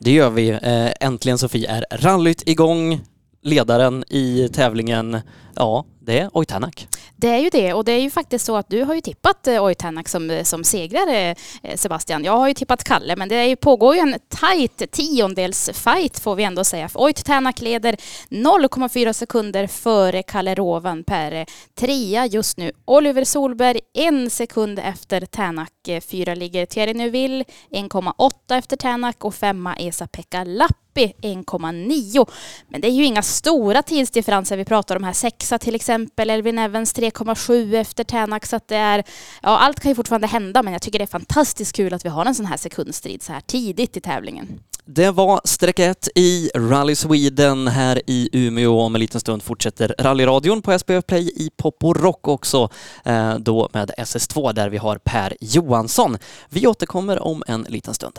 Det 0.00 0.10
gör 0.10 0.30
vi. 0.30 0.50
Eh, 0.50 1.06
Äntligen 1.06 1.38
Sofie 1.38 1.70
är 1.70 2.06
rallyt 2.06 2.48
igång. 2.48 2.98
Ledaren 3.42 4.04
i 4.10 4.48
tävlingen, 4.54 5.16
ja, 5.56 5.84
det 6.06 6.18
är 6.18 6.36
Oitanak. 6.36 6.88
Det 7.16 7.28
är 7.28 7.38
ju 7.38 7.50
det 7.50 7.72
och 7.72 7.84
det 7.84 7.92
är 7.92 8.00
ju 8.00 8.10
faktiskt 8.10 8.46
så 8.46 8.56
att 8.56 8.70
du 8.70 8.82
har 8.82 8.94
ju 8.94 9.00
tippat 9.00 9.46
eh, 9.46 9.64
Oitanak 9.64 10.08
som, 10.08 10.30
eh, 10.30 10.44
som 10.44 10.64
segrare 10.64 11.34
eh, 11.62 11.76
Sebastian. 11.76 12.24
Jag 12.24 12.36
har 12.36 12.48
ju 12.48 12.54
tippat 12.54 12.84
Kalle 12.84 13.16
men 13.16 13.28
det 13.28 13.36
är 13.36 13.44
ju, 13.44 13.56
pågår 13.56 13.94
ju 13.94 14.00
en 14.00 14.18
tajt 14.28 14.92
tiondelsfight 14.92 16.18
får 16.18 16.34
vi 16.34 16.44
ändå 16.44 16.64
säga. 16.64 16.88
För 16.88 17.00
Oitanak 17.00 17.60
leder 17.60 17.96
0,4 18.30 19.12
sekunder 19.12 19.66
före 19.66 20.22
Kalle 20.22 20.54
Rovanperä. 20.54 21.40
Eh, 21.40 21.46
trea 21.74 22.26
just 22.26 22.56
nu 22.56 22.72
Oliver 22.84 23.24
Solberg 23.24 23.80
en 23.94 24.30
sekund 24.30 24.78
efter 24.78 25.20
Tänak. 25.20 25.72
Fyra 26.10 26.34
ligger 26.34 26.66
Thierry 26.66 26.94
Neuville 26.94 27.44
1,8 27.70 28.58
efter 28.58 28.76
Tänak 28.76 29.24
och 29.24 29.34
femma 29.34 29.76
Esa-Pekka 29.76 30.44
Lapp 30.44 30.85
i 30.98 31.12
1,9. 31.22 32.26
Men 32.68 32.80
det 32.80 32.88
är 32.88 32.92
ju 32.92 33.04
inga 33.04 33.22
stora 33.22 33.82
tidsdifferenser 33.82 34.56
vi 34.56 34.64
pratar 34.64 34.96
om 34.96 35.04
här. 35.04 35.12
Sexa 35.12 35.58
till 35.58 35.74
exempel, 35.74 36.30
Elvin 36.30 36.58
Evans 36.58 36.94
3,7 36.94 37.80
efter 37.80 38.04
Tänak. 38.04 38.46
Så 38.46 38.56
att 38.56 38.68
det 38.68 38.76
är, 38.76 39.04
ja 39.42 39.58
allt 39.58 39.80
kan 39.80 39.90
ju 39.90 39.94
fortfarande 39.94 40.26
hända 40.26 40.62
men 40.62 40.72
jag 40.72 40.82
tycker 40.82 40.98
det 40.98 41.04
är 41.04 41.06
fantastiskt 41.06 41.76
kul 41.76 41.94
att 41.94 42.04
vi 42.04 42.08
har 42.08 42.26
en 42.26 42.34
sån 42.34 42.46
här 42.46 42.56
sekundstrid 42.56 43.22
så 43.22 43.32
här 43.32 43.40
tidigt 43.40 43.96
i 43.96 44.00
tävlingen. 44.00 44.60
Det 44.88 45.10
var 45.10 45.40
sträcka 45.44 45.84
1 45.84 46.08
i 46.14 46.50
Rally 46.54 46.94
Sweden 46.94 47.68
här 47.68 48.02
i 48.06 48.28
Umeå. 48.32 48.80
Om 48.80 48.94
en 48.94 49.00
liten 49.00 49.20
stund 49.20 49.42
fortsätter 49.42 49.94
rallyradion 49.98 50.62
på 50.62 50.78
SPF 50.78 51.06
Play 51.06 51.32
i 51.36 51.50
Pop 51.56 51.84
och 51.84 51.96
Rock 51.96 52.28
också. 52.28 52.68
Eh, 53.04 53.34
då 53.34 53.68
med 53.72 53.90
SS2 53.98 54.52
där 54.52 54.68
vi 54.68 54.76
har 54.76 54.98
Per 54.98 55.36
Johansson. 55.40 56.18
Vi 56.48 56.66
återkommer 56.66 57.22
om 57.22 57.42
en 57.46 57.62
liten 57.62 57.94
stund. 57.94 58.18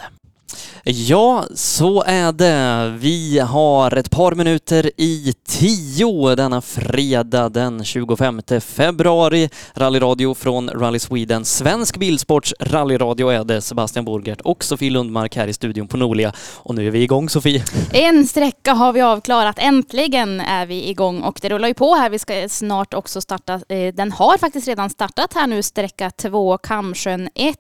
Ja, 0.84 1.46
så 1.56 2.04
är 2.04 2.32
det. 2.32 2.98
Vi 3.00 3.40
har 3.40 3.98
ett 3.98 4.12
par 4.12 4.36
minuter 4.36 4.92
i 4.98 5.34
tio 5.48 6.36
denna 6.36 6.62
fredag 6.62 7.50
den 7.50 7.84
25 7.86 8.42
februari. 8.62 9.50
Rallyradio 9.74 10.34
från 10.34 10.70
Rally 10.70 11.00
Sweden. 11.00 11.46
Svensk 11.46 11.98
Bilsports 11.98 12.54
rallyradio 12.60 13.30
är 13.30 13.44
det. 13.44 13.62
Sebastian 13.62 14.06
Borgert 14.06 14.42
och 14.42 14.64
Sofie 14.64 14.92
Lundmark 14.92 15.36
här 15.36 15.48
i 15.48 15.54
studion 15.54 15.88
på 15.88 15.98
Nolia. 15.98 16.34
Och 16.56 16.76
nu 16.76 16.88
är 16.88 16.92
vi 16.92 17.04
igång 17.04 17.30
Sofie. 17.30 17.64
En 17.94 18.28
sträcka 18.28 18.74
har 18.74 18.94
vi 18.94 19.02
avklarat. 19.02 19.60
Äntligen 19.60 20.40
är 20.40 20.66
vi 20.66 20.90
igång 20.90 21.22
och 21.22 21.40
det 21.42 21.50
rullar 21.50 21.68
ju 21.68 21.74
på 21.74 21.96
här. 21.96 22.10
Vi 22.10 22.20
ska 22.20 22.50
snart 22.50 22.94
också 22.94 23.22
starta. 23.22 23.54
Eh, 23.54 23.94
den 23.94 24.12
har 24.12 24.38
faktiskt 24.38 24.68
redan 24.68 24.90
startat 24.90 25.34
här 25.34 25.48
nu, 25.48 25.64
sträcka 25.64 26.12
två, 26.12 26.58
Kamsjön 26.58 27.30
1 27.36 27.56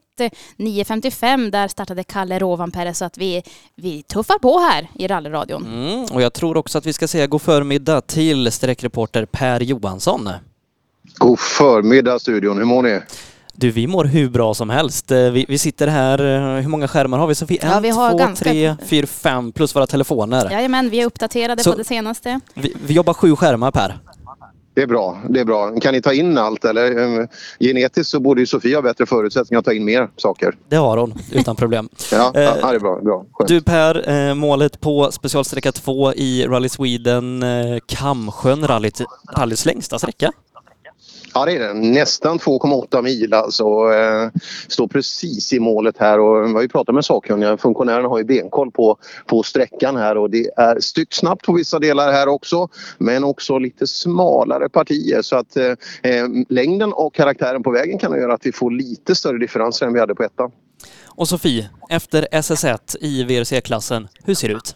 9.55 0.57 1.51
där 1.51 1.67
startade 1.67 2.03
Kalle 2.03 2.39
Rovanperä 2.39 2.93
så 2.93 3.05
att 3.05 3.17
vi, 3.17 3.43
vi 3.75 4.03
tuffar 4.03 4.39
på 4.39 4.59
här 4.59 4.87
i 4.95 5.07
rallyradion. 5.07 5.65
Mm, 5.65 6.03
och 6.05 6.21
jag 6.21 6.33
tror 6.33 6.57
också 6.57 6.77
att 6.77 6.85
vi 6.85 6.93
ska 6.93 7.07
säga 7.07 7.27
god 7.27 7.41
förmiddag 7.41 8.01
till 8.01 8.51
sträckreporter 8.51 9.25
Per 9.25 9.59
Johansson. 9.59 10.29
God 11.17 11.39
förmiddag 11.39 12.19
studion, 12.19 12.57
hur 12.57 12.65
mår 12.65 12.81
ni? 12.83 12.99
Du, 13.53 13.71
vi 13.71 13.87
mår 13.87 14.05
hur 14.05 14.29
bra 14.29 14.53
som 14.53 14.69
helst. 14.69 15.11
Eh, 15.11 15.17
Vi, 15.17 15.45
vi 15.47 15.57
sitter 15.57 15.87
här, 15.87 16.19
eh, 16.19 16.61
hur 16.61 16.69
många 16.69 16.87
skärmar 16.87 17.17
har 17.17 17.27
vi 17.27 17.35
Sofie? 17.35 17.59
Ja, 17.61 17.75
en, 17.77 17.83
vi 17.83 17.89
har 17.89 18.11
två, 18.11 18.17
ganska- 18.17 18.45
tre, 18.45 18.75
fyra, 18.85 19.07
fem 19.07 19.51
plus 19.51 19.75
våra 19.75 19.87
telefoner. 19.87 20.51
Jajamän, 20.51 20.89
vi 20.89 21.01
är 21.01 21.05
uppdaterade 21.05 21.63
Så- 21.63 21.71
på 21.71 21.77
det 21.77 21.83
senaste. 21.83 22.39
Vi, 22.53 22.73
vi 22.85 22.93
jobbar 22.93 23.13
sju 23.13 23.35
skärmar 23.35 23.71
Per. 23.71 23.97
Det 24.77 24.83
är 24.83 24.87
bra, 24.87 25.17
det 25.29 25.39
är 25.39 25.45
bra. 25.45 25.79
Kan 25.79 25.93
ni 25.93 26.01
ta 26.01 26.13
in 26.13 26.37
allt 26.37 26.65
eller? 26.65 27.19
eh, 27.21 27.25
Genetiskt 27.59 28.11
så 28.11 28.19
borde 28.19 28.41
ju 28.41 28.45
Sofia 28.47 28.77
ha 28.77 28.81
bättre 28.81 29.05
förutsättningar 29.05 29.59
att 29.59 29.65
ta 29.65 29.73
in 29.73 29.85
mer 29.85 30.09
saker. 30.15 30.55
Det 30.69 30.75
har 30.75 30.97
hon, 30.97 31.13
utan 31.31 31.55
problem. 31.55 31.89
Ja, 32.11 32.31
Eh, 32.35 32.41
ja 32.41 32.53
det 32.69 32.75
är 32.75 32.79
bra. 32.79 32.99
bra. 33.01 33.25
Skönt. 33.33 33.47
Du 33.47 33.61
Per, 33.61 34.09
eh, 34.29 34.33
målet 34.35 34.81
på 34.81 35.11
specialsträcka 35.11 35.71
2 35.71 36.13
i 36.13 36.45
Rally 36.47 36.69
Sweden, 36.69 37.43
eh, 37.43 37.77
Kamsjön 37.85 38.67
rallyt, 38.67 39.01
rallyts 39.37 39.65
längsta 39.65 39.99
sträcka. 39.99 40.31
Ja, 41.37 41.45
det 41.45 41.51
är 41.51 41.59
det. 41.59 41.73
Nästan 41.73 42.39
2,8 42.39 43.01
mil 43.01 43.33
alltså. 43.33 43.63
Eh, 43.63 44.41
står 44.67 44.87
precis 44.87 45.53
i 45.53 45.59
målet 45.59 45.97
här 45.97 46.19
och 46.19 46.49
vi 46.49 46.53
har 46.53 46.61
ju 46.61 46.67
pratat 46.67 46.95
med 46.95 47.05
sakkunniga. 47.05 47.57
Funktionärerna 47.57 48.07
har 48.07 48.17
ju 48.17 48.23
benkoll 48.23 48.71
på, 48.71 48.97
på 49.25 49.43
sträckan 49.43 49.95
här 49.95 50.17
och 50.17 50.29
det 50.29 50.49
är 50.57 50.79
styggt 50.79 51.13
snabbt 51.13 51.45
på 51.45 51.53
vissa 51.53 51.79
delar 51.79 52.11
här 52.11 52.27
också. 52.27 52.69
Men 52.97 53.23
också 53.23 53.57
lite 53.57 53.87
smalare 53.87 54.69
partier 54.69 55.21
så 55.21 55.35
att 55.35 55.57
eh, 55.57 55.65
eh 56.03 56.27
längden 56.49 56.93
och 56.93 57.13
karaktären 57.13 57.63
på 57.63 57.71
vägen 57.71 57.97
kan 57.97 58.11
göra 58.11 58.33
att 58.33 58.45
vi 58.45 58.51
får 58.51 58.71
lite 58.71 59.15
större 59.15 59.37
differenser 59.37 59.85
än 59.85 59.93
vi 59.93 59.99
hade 59.99 60.15
på 60.15 60.23
ettan. 60.23 60.51
Och 61.05 61.27
Sofie, 61.27 61.69
efter 61.89 62.27
SS1 62.31 62.97
i 63.01 63.23
VRC-klassen, 63.23 64.07
hur 64.23 64.35
ser 64.35 64.47
det 64.47 64.53
ut? 64.53 64.75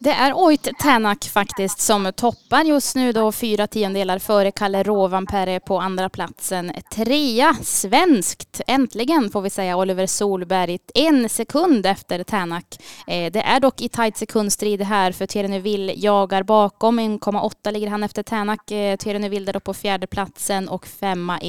Det 0.00 0.10
är 0.10 0.32
Oit 0.34 0.68
Tänak 0.78 1.24
faktiskt 1.24 1.80
som 1.80 2.12
toppar 2.16 2.64
just 2.64 2.96
nu 2.96 3.12
då 3.12 3.32
fyra 3.32 3.66
tiondelar 3.66 4.18
före 4.18 4.50
Kalle 4.50 4.82
Rovanperä 4.82 5.60
på 5.60 5.80
andra 5.80 6.08
platsen. 6.08 6.72
Trea 6.94 7.54
svenskt, 7.62 8.60
äntligen 8.66 9.30
får 9.30 9.42
vi 9.42 9.50
säga, 9.50 9.76
Oliver 9.76 10.06
Solberg. 10.06 10.78
En 10.94 11.28
sekund 11.28 11.86
efter 11.86 12.24
Tänak. 12.24 12.64
Eh, 13.06 13.32
Det 13.32 13.40
är 13.42 13.60
dock 13.60 13.80
i 13.80 13.88
tajt 13.88 14.16
sekundstrid 14.16 14.82
här 14.82 15.12
för 15.12 15.26
Thierry 15.26 15.48
Neuville 15.48 15.92
jagar 15.96 16.42
bakom. 16.42 16.98
1,8 17.00 17.72
ligger 17.72 17.88
han 17.88 18.02
efter 18.02 18.22
Tänak. 18.22 18.70
Eh, 18.70 18.96
Thierry 18.96 19.18
Neuville 19.18 19.46
där 19.46 19.52
då 19.52 19.60
på 19.60 19.74
fjärde 19.74 20.06
platsen 20.06 20.68
och 20.68 20.86
femma 20.86 21.40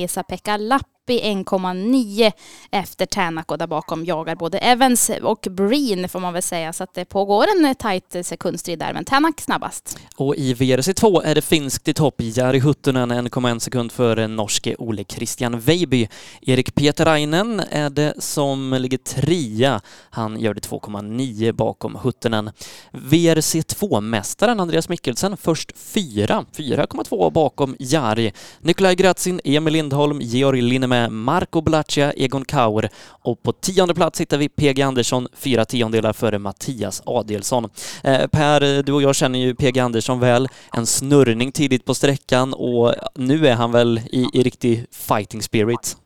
Esa-Pekka 1.09 1.39
1,9 1.49 2.31
efter 2.71 3.05
Tänak 3.05 3.51
och 3.51 3.57
där 3.57 3.67
bakom 3.67 4.05
jagar 4.05 4.35
både 4.35 4.57
Evans 4.57 5.11
och 5.21 5.47
Breen 5.51 6.09
får 6.09 6.19
man 6.19 6.33
väl 6.33 6.41
säga. 6.41 6.73
Så 6.73 6.83
att 6.83 6.93
det 6.93 7.05
pågår 7.05 7.45
en 7.57 7.65
eh, 7.65 7.73
tajt 7.73 8.15
eh, 8.15 8.23
sekundstrid 8.23 8.79
där, 8.79 8.93
men 8.93 9.05
Tänak 9.05 9.41
snabbast. 9.41 9.99
Och 10.15 10.35
i 10.35 10.53
VRC2 10.53 11.21
är 11.25 11.35
det 11.35 11.41
finskt 11.41 11.87
i 11.87 11.93
topp. 11.93 12.15
Jari 12.17 12.59
Huttunen 12.59 13.11
1,1 13.11 13.59
sekund 13.59 13.91
före 13.91 14.27
norske 14.27 14.75
Ole 14.75 15.03
Christian 15.03 15.59
Veiby. 15.59 16.07
Erik 16.41 16.75
Pietarainen 16.75 17.59
är 17.59 17.89
det 17.89 18.13
som 18.19 18.77
ligger 18.79 18.97
trea. 18.97 19.81
Han 20.09 20.39
gör 20.39 20.53
det 20.53 20.69
2,9 20.69 21.51
bakom 21.51 21.95
Huttunen. 21.95 22.51
VRC2-mästaren 22.91 24.61
Andreas 24.61 24.89
Mikkelsen 24.89 25.37
först 25.37 25.71
fyra. 25.77 26.45
4,2 26.57 27.31
bakom 27.31 27.75
Jari. 27.79 28.33
Nikolaj 28.61 28.95
Gratzin, 28.95 29.41
Emil 29.43 29.73
Lindholm, 29.73 30.21
Georg 30.21 30.61
med 30.99 31.11
Marco 31.11 31.61
Blaccia, 31.61 32.13
Egon 32.13 32.45
Kaur 32.45 32.89
och 33.07 33.43
på 33.43 33.51
tionde 33.51 33.93
plats 33.93 34.21
hittar 34.21 34.37
vi 34.37 34.49
PG 34.49 34.81
Andersson, 34.81 35.27
fyra 35.33 35.65
tiondelar 35.65 36.13
före 36.13 36.39
Mattias 36.39 37.01
Adelsson. 37.05 37.69
Eh, 38.03 38.27
per, 38.27 38.83
du 38.83 38.93
och 38.93 39.01
jag 39.01 39.15
känner 39.15 39.39
ju 39.39 39.55
PG 39.55 39.79
Andersson 39.79 40.19
väl. 40.19 40.47
En 40.73 40.85
snurrning 40.85 41.51
tidigt 41.51 41.85
på 41.85 41.93
sträckan 41.93 42.53
och 42.53 42.93
nu 43.15 43.47
är 43.47 43.55
han 43.55 43.71
väl 43.71 44.01
i, 44.11 44.27
i 44.33 44.43
riktig 44.43 44.85
fighting 44.91 45.41
spirit. 45.41 45.97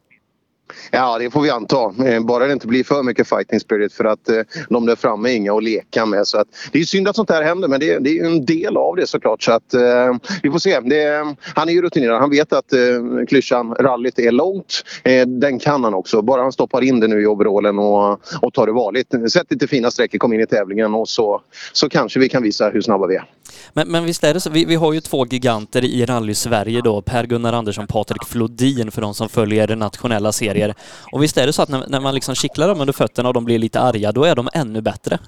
Ja, 0.92 1.18
det 1.18 1.32
får 1.32 1.42
vi 1.42 1.50
anta. 1.50 1.94
Eh, 2.06 2.20
bara 2.20 2.48
det 2.48 2.54
inte 2.54 2.68
blir 2.68 2.84
för 2.84 3.04
mycket 3.04 3.28
fighting 3.28 3.60
spirit 3.60 3.94
för 3.94 4.06
att 4.06 4.30
eh, 4.30 4.42
de 4.70 4.86
där 4.86 4.96
framme 4.96 5.30
är 5.30 5.36
inga 5.36 5.54
att 5.54 5.64
leka 5.64 6.06
med. 6.06 6.28
Så 6.28 6.38
att, 6.38 6.48
det 6.72 6.80
är 6.80 6.84
synd 6.84 7.08
att 7.08 7.16
sånt 7.16 7.30
här 7.30 7.44
händer 7.44 7.68
men 7.68 7.80
det, 7.80 8.00
det 8.00 8.10
är 8.10 8.14
ju 8.14 8.26
en 8.26 8.46
del 8.46 8.78
av 8.78 8.96
det 8.96 9.08
såklart. 9.08 9.44
Så 9.44 9.52
att, 9.52 9.74
eh, 9.74 10.16
vi 10.44 10.52
får 10.52 10.60
se. 10.60 10.80
Det, 10.80 11.36
han 11.56 11.70
är 11.70 11.74
ju 11.74 11.82
rutinerad. 11.82 12.20
Han 12.20 12.30
vet 12.30 12.54
att 12.54 12.74
eh, 12.74 12.80
klyschan 13.28 13.76
rallyt 13.76 14.20
är 14.20 14.32
långt. 14.32 14.84
Eh, 15.04 15.28
den 15.28 15.60
kan 15.60 15.84
han 15.84 15.94
också. 15.94 16.22
Bara 16.22 16.42
han 16.42 16.52
stoppar 16.52 16.82
in 16.82 17.00
det 17.00 17.08
nu 17.08 17.22
i 17.22 17.26
overallen 17.26 17.80
och, 17.80 18.12
och 18.42 18.54
tar 18.54 18.66
det 18.66 18.74
varligt. 18.74 19.32
Sätt 19.32 19.48
lite 19.50 19.68
fina 19.68 19.92
sträckor, 19.92 20.18
kom 20.18 20.34
in 20.34 20.42
i 20.42 20.46
tävlingen 20.46 20.94
och 20.94 21.10
så, 21.10 21.42
så 21.74 21.90
kanske 21.90 22.20
vi 22.20 22.30
kan 22.30 22.44
visa 22.44 22.70
hur 22.70 22.82
snabba 22.82 23.08
vi 23.08 23.16
är. 23.16 23.26
Men, 23.74 23.92
men 23.92 24.06
visst 24.06 24.24
är 24.24 24.34
det 24.34 24.40
så, 24.40 24.50
vi, 24.50 24.66
vi 24.66 24.76
har 24.76 24.94
ju 24.94 25.02
två 25.02 25.26
giganter 25.26 25.86
i 25.86 26.06
rally-Sverige 26.06 26.82
då, 26.82 27.02
Per-Gunnar 27.02 27.54
Andersson, 27.54 27.88
Patrik 27.88 28.24
Flodin 28.26 28.92
för 28.92 29.02
de 29.02 29.14
som 29.14 29.30
följer 29.30 29.68
den 29.68 29.80
nationella 29.80 30.32
serien 30.32 30.63
serier. 30.64 30.76
Och 31.12 31.24
visst 31.24 31.38
är 31.38 31.46
det 31.46 31.54
så 31.54 31.62
att 31.62 31.70
när, 31.70 31.86
när 31.88 32.00
man 32.00 32.16
liksom 32.16 32.36
kittlar 32.36 32.68
dem 32.68 32.82
under 32.82 32.94
fötterna 32.94 33.30
och 33.30 33.34
de 33.34 33.46
blir 33.46 33.60
lite 33.60 33.80
arga, 33.80 34.12
då 34.12 34.24
är 34.24 34.36
de 34.36 34.50
ännu 34.54 34.82
bättre. 34.82 35.20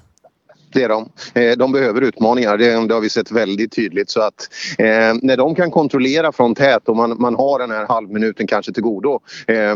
Det 0.72 0.82
är 0.82 0.88
de. 0.88 1.08
Eh, 1.34 1.56
de 1.56 1.72
behöver 1.72 2.00
utmaningar. 2.00 2.58
Det, 2.58 2.86
det 2.88 2.94
har 2.94 3.00
vi 3.00 3.08
sett 3.08 3.30
väldigt 3.30 3.72
tydligt. 3.72 4.10
Så 4.10 4.20
att, 4.20 4.48
eh, 4.78 5.14
när 5.22 5.36
de 5.36 5.54
kan 5.54 5.70
kontrollera 5.70 6.32
från 6.32 6.54
tät 6.54 6.88
och 6.88 6.96
man, 6.96 7.16
man 7.20 7.34
har 7.34 7.58
den 7.58 7.70
här 7.70 7.86
halvminuten 7.86 8.46
kanske 8.46 8.72
till 8.72 8.82
godo. 8.82 9.20
Eh, 9.46 9.74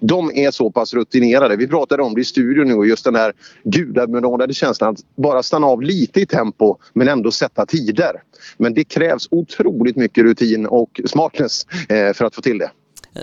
de 0.00 0.30
är 0.34 0.50
så 0.50 0.70
pass 0.70 0.94
rutinerade. 0.94 1.56
Vi 1.56 1.68
pratade 1.68 2.02
om 2.02 2.14
det 2.14 2.20
i 2.20 2.24
studion 2.24 2.68
nu 2.68 2.74
och 2.74 2.86
just 2.86 3.04
den 3.04 3.14
här 3.14 3.32
gudabenådade 3.64 4.54
känslan 4.54 4.92
att 4.92 5.00
bara 5.16 5.42
stanna 5.42 5.66
av 5.66 5.82
lite 5.82 6.20
i 6.20 6.26
tempo 6.26 6.76
men 6.92 7.08
ändå 7.08 7.30
sätta 7.30 7.66
tider. 7.66 8.12
Men 8.56 8.74
det 8.74 8.84
krävs 8.84 9.28
otroligt 9.30 9.96
mycket 9.96 10.24
rutin 10.24 10.66
och 10.66 11.00
smartness 11.06 11.66
eh, 11.88 12.12
för 12.12 12.24
att 12.24 12.34
få 12.34 12.42
till 12.42 12.58
det. 12.58 12.70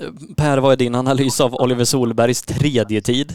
Eh, 0.01 0.09
Per, 0.37 0.57
vad 0.57 0.71
är 0.71 0.77
din 0.77 0.95
analys 0.95 1.41
av 1.41 1.53
Oliver 1.55 1.83
Solbergs 1.85 2.41
tredje 2.41 3.01
tid? 3.01 3.33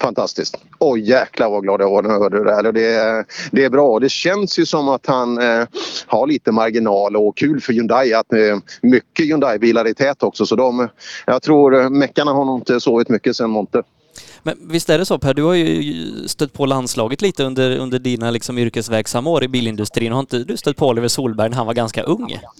Fantastiskt. 0.00 0.56
Oj 0.78 1.00
jäklar 1.10 1.50
vad 1.50 1.62
glad 1.62 1.80
jag 1.80 1.90
var 1.90 2.02
när 2.02 2.10
jag 2.10 2.20
hörde 2.20 2.38
det 2.38 2.44
där. 2.44 2.72
Det, 2.72 2.86
är- 2.94 3.24
det 3.52 3.64
är 3.64 3.70
bra. 3.70 3.98
Det 3.98 4.08
känns 4.08 4.58
ju 4.58 4.66
som 4.66 4.88
att 4.88 5.06
han 5.06 5.38
eh, 5.38 5.66
har 6.06 6.26
lite 6.26 6.52
marginal 6.52 7.16
och 7.16 7.36
kul 7.36 7.60
för 7.60 7.72
Hyundai 7.72 8.14
att 8.14 8.32
eh, 8.32 8.38
mycket 8.82 9.26
Hyundai-bilar 9.26 9.84
är 9.84 9.92
tät 9.92 10.22
också. 10.22 10.46
Så 10.46 10.56
de, 10.56 10.88
jag 11.26 11.42
tror 11.42 11.80
eh, 11.80 11.90
meckarna 11.90 12.32
har 12.32 12.44
nog 12.44 12.58
inte 12.60 12.80
sovit 12.80 13.08
mycket 13.08 13.36
sen 13.36 13.50
Monte. 13.50 13.82
Men 14.42 14.56
visst 14.60 14.90
är 14.90 14.98
det 14.98 15.04
så 15.06 15.18
Per, 15.18 15.34
du 15.34 15.42
har 15.42 15.54
ju 15.54 16.04
stött 16.28 16.52
på 16.52 16.66
landslaget 16.66 17.22
lite 17.22 17.44
under, 17.44 17.78
under 17.78 17.98
dina 17.98 18.30
liksom 18.30 18.58
yrkesverksamma 18.58 19.30
år 19.30 19.44
i 19.44 19.48
bilindustrin. 19.48 20.12
Har 20.12 20.20
inte 20.20 20.38
du 20.38 20.56
stött 20.56 20.76
på 20.76 20.88
Oliver 20.88 21.08
Solberg 21.08 21.48
när 21.50 21.56
han 21.56 21.66
var 21.66 21.74
ganska 21.74 22.02
ung? 22.02 22.38
Ja, 22.42 22.50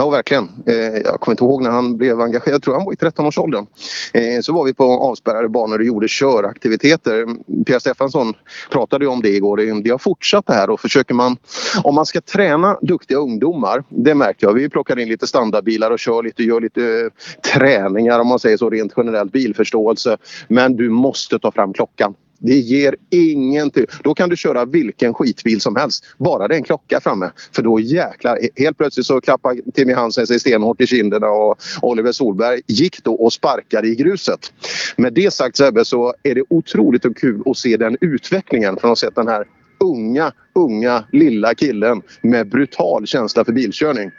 Ja 0.00 0.10
verkligen. 0.10 0.48
Eh, 0.66 0.74
jag 0.74 1.20
kommer 1.20 1.32
inte 1.32 1.44
ihåg 1.44 1.62
när 1.62 1.70
han 1.70 1.96
blev 1.96 2.20
engagerad. 2.20 2.54
Jag 2.54 2.62
tror 2.62 2.74
han 2.74 2.84
var 2.84 2.92
i 2.92 2.96
13-årsåldern. 2.96 3.66
Eh, 4.12 4.40
så 4.40 4.52
var 4.52 4.64
vi 4.64 4.74
på 4.74 4.84
avspärrade 4.84 5.48
banor 5.48 5.78
och 5.78 5.84
gjorde 5.84 6.08
köraktiviteter. 6.08 7.26
Pia 7.64 7.80
Stefansson 7.80 8.34
pratade 8.70 9.04
ju 9.04 9.10
om 9.10 9.22
det 9.22 9.28
igår. 9.28 9.82
Det, 9.82 9.90
har 9.90 9.98
fortsatt 9.98 10.46
det 10.46 10.52
här 10.52 10.70
och 10.70 10.80
försöker 10.80 11.14
man... 11.14 11.36
Om 11.84 11.94
man 11.94 12.06
ska 12.06 12.20
träna 12.20 12.78
duktiga 12.82 13.18
ungdomar, 13.18 13.84
det 13.88 14.14
märkte 14.14 14.46
jag. 14.46 14.52
Vi 14.52 14.68
plockar 14.68 14.98
in 14.98 15.08
lite 15.08 15.26
standardbilar 15.26 15.90
och 15.90 15.98
kör 15.98 16.22
lite, 16.22 16.42
gör 16.42 16.60
lite 16.60 16.82
eh, 16.82 17.52
träningar 17.52 18.20
om 18.20 18.26
man 18.26 18.38
säger 18.38 18.56
så 18.56 18.70
rent 18.70 18.92
generellt 18.96 19.32
bilförståelse. 19.32 20.16
Men 20.48 20.76
du 20.76 20.90
måste 20.90 21.38
ta 21.38 21.52
fram 21.52 21.72
klockan. 21.72 22.14
Det 22.42 22.54
ger 22.54 22.96
ingenting. 23.10 23.86
Då 24.04 24.14
kan 24.14 24.28
du 24.28 24.36
köra 24.36 24.64
vilken 24.64 25.14
skitbil 25.14 25.60
som 25.60 25.76
helst. 25.76 26.04
Bara 26.18 26.48
det 26.48 26.54
är 26.54 26.56
en 26.56 26.64
klocka 26.64 27.00
framme. 27.00 27.30
För 27.52 27.62
då 27.62 27.80
jäklar. 27.80 28.38
Helt 28.56 28.78
plötsligt 28.78 29.06
så 29.06 29.20
klappar 29.20 29.72
Timmy 29.74 29.92
Hansen 29.92 30.26
sig 30.26 30.40
stenhårt 30.40 30.80
i 30.80 30.86
kinderna 30.86 31.26
och 31.26 31.58
Oliver 31.82 32.12
Solberg 32.12 32.60
gick 32.66 33.04
då 33.04 33.14
och 33.14 33.32
sparkade 33.32 33.88
i 33.88 33.94
gruset. 33.94 34.52
Med 34.96 35.12
det 35.12 35.32
sagt 35.32 35.56
Sebbe 35.56 35.84
så 35.84 36.14
är 36.22 36.34
det 36.34 36.42
otroligt 36.50 37.04
och 37.04 37.16
kul 37.16 37.42
att 37.46 37.56
se 37.56 37.76
den 37.76 37.96
utvecklingen 38.00 38.76
från 38.76 38.92
att 38.92 39.00
ha 39.02 39.08
sett 39.08 39.14
den 39.14 39.28
här 39.28 39.44
unga, 39.80 40.32
unga 40.54 41.04
lilla 41.12 41.54
killen 41.54 42.02
med 42.22 42.48
brutal 42.48 43.06
känsla 43.06 43.44
för 43.44 43.52
bilkörning 43.52 44.10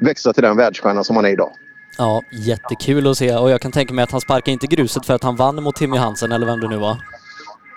växa 0.00 0.32
till 0.32 0.42
den 0.42 0.56
världsstjärna 0.56 1.04
som 1.04 1.16
han 1.16 1.24
är 1.24 1.30
idag. 1.30 1.50
Ja, 1.98 2.22
jättekul 2.46 3.06
att 3.06 3.16
se 3.16 3.34
och 3.34 3.50
jag 3.50 3.60
kan 3.60 3.72
tänka 3.72 3.94
mig 3.94 4.02
att 4.02 4.10
han 4.10 4.20
sparkade 4.20 4.50
inte 4.50 4.66
gruset 4.66 5.06
för 5.06 5.14
att 5.14 5.22
han 5.22 5.36
vann 5.36 5.62
mot 5.62 5.76
Timmy 5.76 5.96
Hansen 5.96 6.32
eller 6.32 6.46
vem 6.46 6.60
det 6.60 6.68
nu 6.68 6.76
var. 6.76 6.96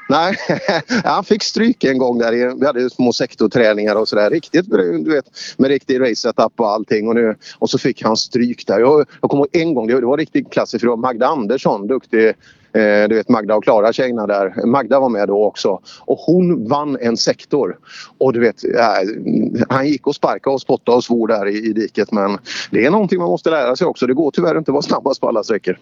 Nej, 0.10 0.36
han 1.04 1.24
fick 1.24 1.44
stryk 1.44 1.84
en 1.84 1.98
gång 1.98 2.18
där. 2.18 2.34
i- 2.34 2.54
Vi 2.60 2.66
hade 2.66 2.82
ju 2.82 2.90
små 2.90 3.14
sektorträningar 3.14 3.96
och 3.96 4.08
sådär. 4.08 4.30
Riktigt, 4.30 4.70
du 4.70 5.12
vet, 5.14 5.26
med 5.58 5.70
riktig 5.70 6.02
race-setup 6.02 6.60
och 6.60 6.70
allting. 6.70 7.08
Och, 7.08 7.16
nu, 7.16 7.36
och 7.60 7.70
så 7.70 7.78
fick 7.78 8.04
han 8.04 8.18
stryk 8.18 8.68
där. 8.68 8.80
Jag, 8.80 9.06
jag 9.22 9.30
kommer 9.30 9.44
ihåg 9.44 9.56
en 9.62 9.74
gång, 9.74 9.88
det 9.88 10.06
var 10.06 10.18
riktigt 10.18 10.52
klassiskt, 10.52 10.82
för 10.82 10.88
det 10.88 10.90
var 10.90 10.98
Magda 10.98 11.28
Andersson, 11.28 11.88
duktig 11.88 12.34
Eh, 12.76 13.08
du 13.10 13.16
vet 13.16 13.30
Magda 13.30 13.56
och 13.56 13.64
Klara 13.64 13.94
tjejerna 13.94 14.28
där. 14.28 14.66
Magda 14.66 15.00
var 15.00 15.10
med 15.10 15.28
då 15.28 15.46
också. 15.46 15.80
Och 16.00 16.18
hon 16.18 16.68
vann 16.68 16.98
en 17.02 17.18
sektor. 17.18 17.78
Och 18.18 18.34
du 18.34 18.40
vet, 18.40 18.64
eh, 18.64 19.66
han 19.70 19.88
gick 19.88 20.08
och 20.08 20.16
sparkade 20.16 20.54
och 20.54 20.62
spottade 20.62 20.96
och 20.98 21.04
svor 21.04 21.28
där 21.28 21.48
i, 21.48 21.58
i 21.70 21.74
diket. 21.74 22.12
Men 22.12 22.38
det 22.72 22.86
är 22.86 22.92
någonting 22.92 23.20
man 23.20 23.28
måste 23.30 23.50
lära 23.50 23.76
sig 23.76 23.88
också. 23.88 24.08
Det 24.08 24.14
går 24.14 24.32
tyvärr 24.32 24.58
inte 24.58 24.72
att 24.72 24.74
vara 24.74 24.82
snabbast 24.82 25.22
på 25.22 25.28
alla 25.28 25.44
sträckor. 25.44 25.78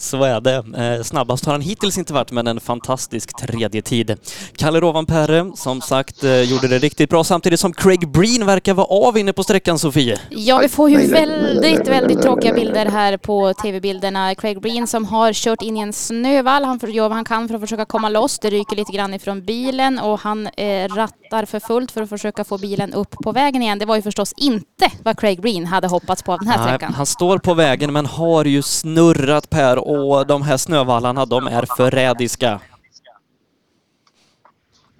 Så 0.00 0.22
är 0.22 0.40
det. 0.40 0.56
Eh, 0.56 1.02
snabbast 1.02 1.44
har 1.44 1.52
han 1.52 1.60
hittills 1.60 1.98
inte 1.98 2.12
varit, 2.12 2.32
men 2.32 2.46
en 2.46 2.60
fantastisk 2.60 3.36
tredje 3.40 3.82
tid. 3.82 4.16
Kalle 4.56 4.80
Rovanperä, 4.80 5.52
som 5.56 5.80
sagt, 5.80 6.24
eh, 6.24 6.42
gjorde 6.42 6.68
det 6.68 6.78
riktigt 6.78 7.10
bra 7.10 7.24
samtidigt 7.24 7.60
som 7.60 7.72
Craig 7.72 8.12
Breen 8.12 8.46
verkar 8.46 8.74
vara 8.74 8.86
av 8.86 9.18
inne 9.18 9.32
på 9.32 9.42
sträckan, 9.42 9.78
Sofie. 9.78 10.18
Ja, 10.30 10.58
vi 10.58 10.68
får 10.68 10.90
ju 10.90 11.06
väldigt, 11.06 11.88
väldigt 11.88 12.22
tråkiga 12.22 12.54
bilder 12.54 12.86
här 12.86 13.16
på 13.16 13.52
tv-bilderna. 13.62 14.34
Craig 14.34 14.60
Breen 14.60 14.86
som 14.86 15.04
har 15.04 15.32
kört 15.32 15.62
in 15.62 15.76
i 15.76 15.80
en 15.80 15.92
snövall. 15.92 16.64
Han 16.64 16.78
göra 16.88 17.08
vad 17.08 17.16
han 17.16 17.24
kan 17.24 17.48
för 17.48 17.54
att 17.54 17.60
försöka 17.60 17.84
komma 17.84 18.08
loss. 18.08 18.38
Det 18.38 18.50
ryker 18.50 18.76
lite 18.76 18.92
grann 18.92 19.14
ifrån 19.14 19.44
bilen 19.44 19.98
och 19.98 20.20
han 20.20 20.46
eh, 20.46 20.88
rattar 20.88 21.44
för 21.44 21.60
fullt 21.60 21.90
för 21.90 22.02
att 22.02 22.08
försöka 22.08 22.44
få 22.44 22.58
bilen 22.58 22.94
upp 22.94 23.10
på 23.24 23.32
vägen 23.32 23.62
igen. 23.62 23.78
Det 23.78 23.86
var 23.86 23.96
ju 23.96 24.02
förstås 24.02 24.34
inte 24.36 24.90
vad 25.02 25.20
Craig 25.20 25.40
Breen 25.40 25.66
hade 25.66 25.88
hoppats 25.88 26.22
på 26.22 26.32
av 26.32 26.38
den 26.38 26.48
här 26.48 26.58
Nej, 26.58 26.68
sträckan. 26.68 26.94
han 26.94 27.06
står 27.06 27.38
på 27.38 27.54
vägen 27.54 27.92
men 27.92 28.06
har 28.06 28.44
ju 28.44 28.62
snurrat 28.62 29.50
Per 29.50 29.87
och 29.88 30.26
de 30.26 30.42
här 30.42 30.56
snövallarna 30.56 31.26
de 31.26 31.46
är 31.46 31.64
förrädiska. 31.76 32.60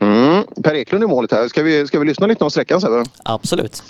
Mm. 0.00 0.44
Per 0.64 0.74
Eklund 0.74 1.04
i 1.04 1.06
målet 1.06 1.32
här. 1.32 1.48
Ska 1.48 1.62
vi, 1.62 1.86
ska 1.86 1.98
vi 1.98 2.06
lyssna 2.06 2.26
lite 2.26 2.44
om 2.44 2.50
sträckan 2.50 2.80
Sebbe? 2.80 3.04
Absolut. 3.22 3.82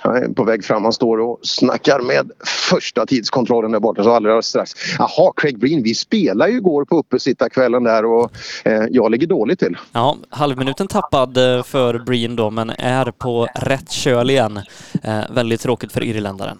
Han 0.00 0.16
är 0.16 0.28
på 0.28 0.44
väg 0.44 0.64
fram. 0.64 0.84
Han 0.84 0.92
står 0.92 1.18
och 1.18 1.38
snackar 1.42 2.00
med 2.00 2.30
första 2.70 3.06
tidskontrollen 3.06 3.72
där 3.72 3.80
borta. 3.80 4.04
Så 4.04 4.10
alldeles 4.10 4.46
strax. 4.46 4.72
Jaha, 4.98 5.32
Craig 5.36 5.58
Breen. 5.58 5.82
Vi 5.82 5.94
spelade 5.94 6.50
ju 6.50 6.56
igår 6.56 6.84
på 6.84 6.98
uppesittarkvällen 6.98 7.84
där 7.84 8.04
och 8.04 8.30
eh, 8.64 8.82
jag 8.90 9.10
ligger 9.10 9.26
dåligt 9.26 9.58
till. 9.58 9.76
Ja, 9.92 10.16
halvminuten 10.28 10.86
tappad 10.86 11.36
eh, 11.36 11.62
för 11.62 11.98
Breen 11.98 12.36
då 12.36 12.50
men 12.50 12.70
är 12.70 13.10
på 13.10 13.48
rätt 13.54 13.90
köl 13.90 14.30
igen. 14.30 14.60
Eh, 15.02 15.20
väldigt 15.30 15.60
tråkigt 15.60 15.92
för 15.92 16.02
irländaren. 16.04 16.58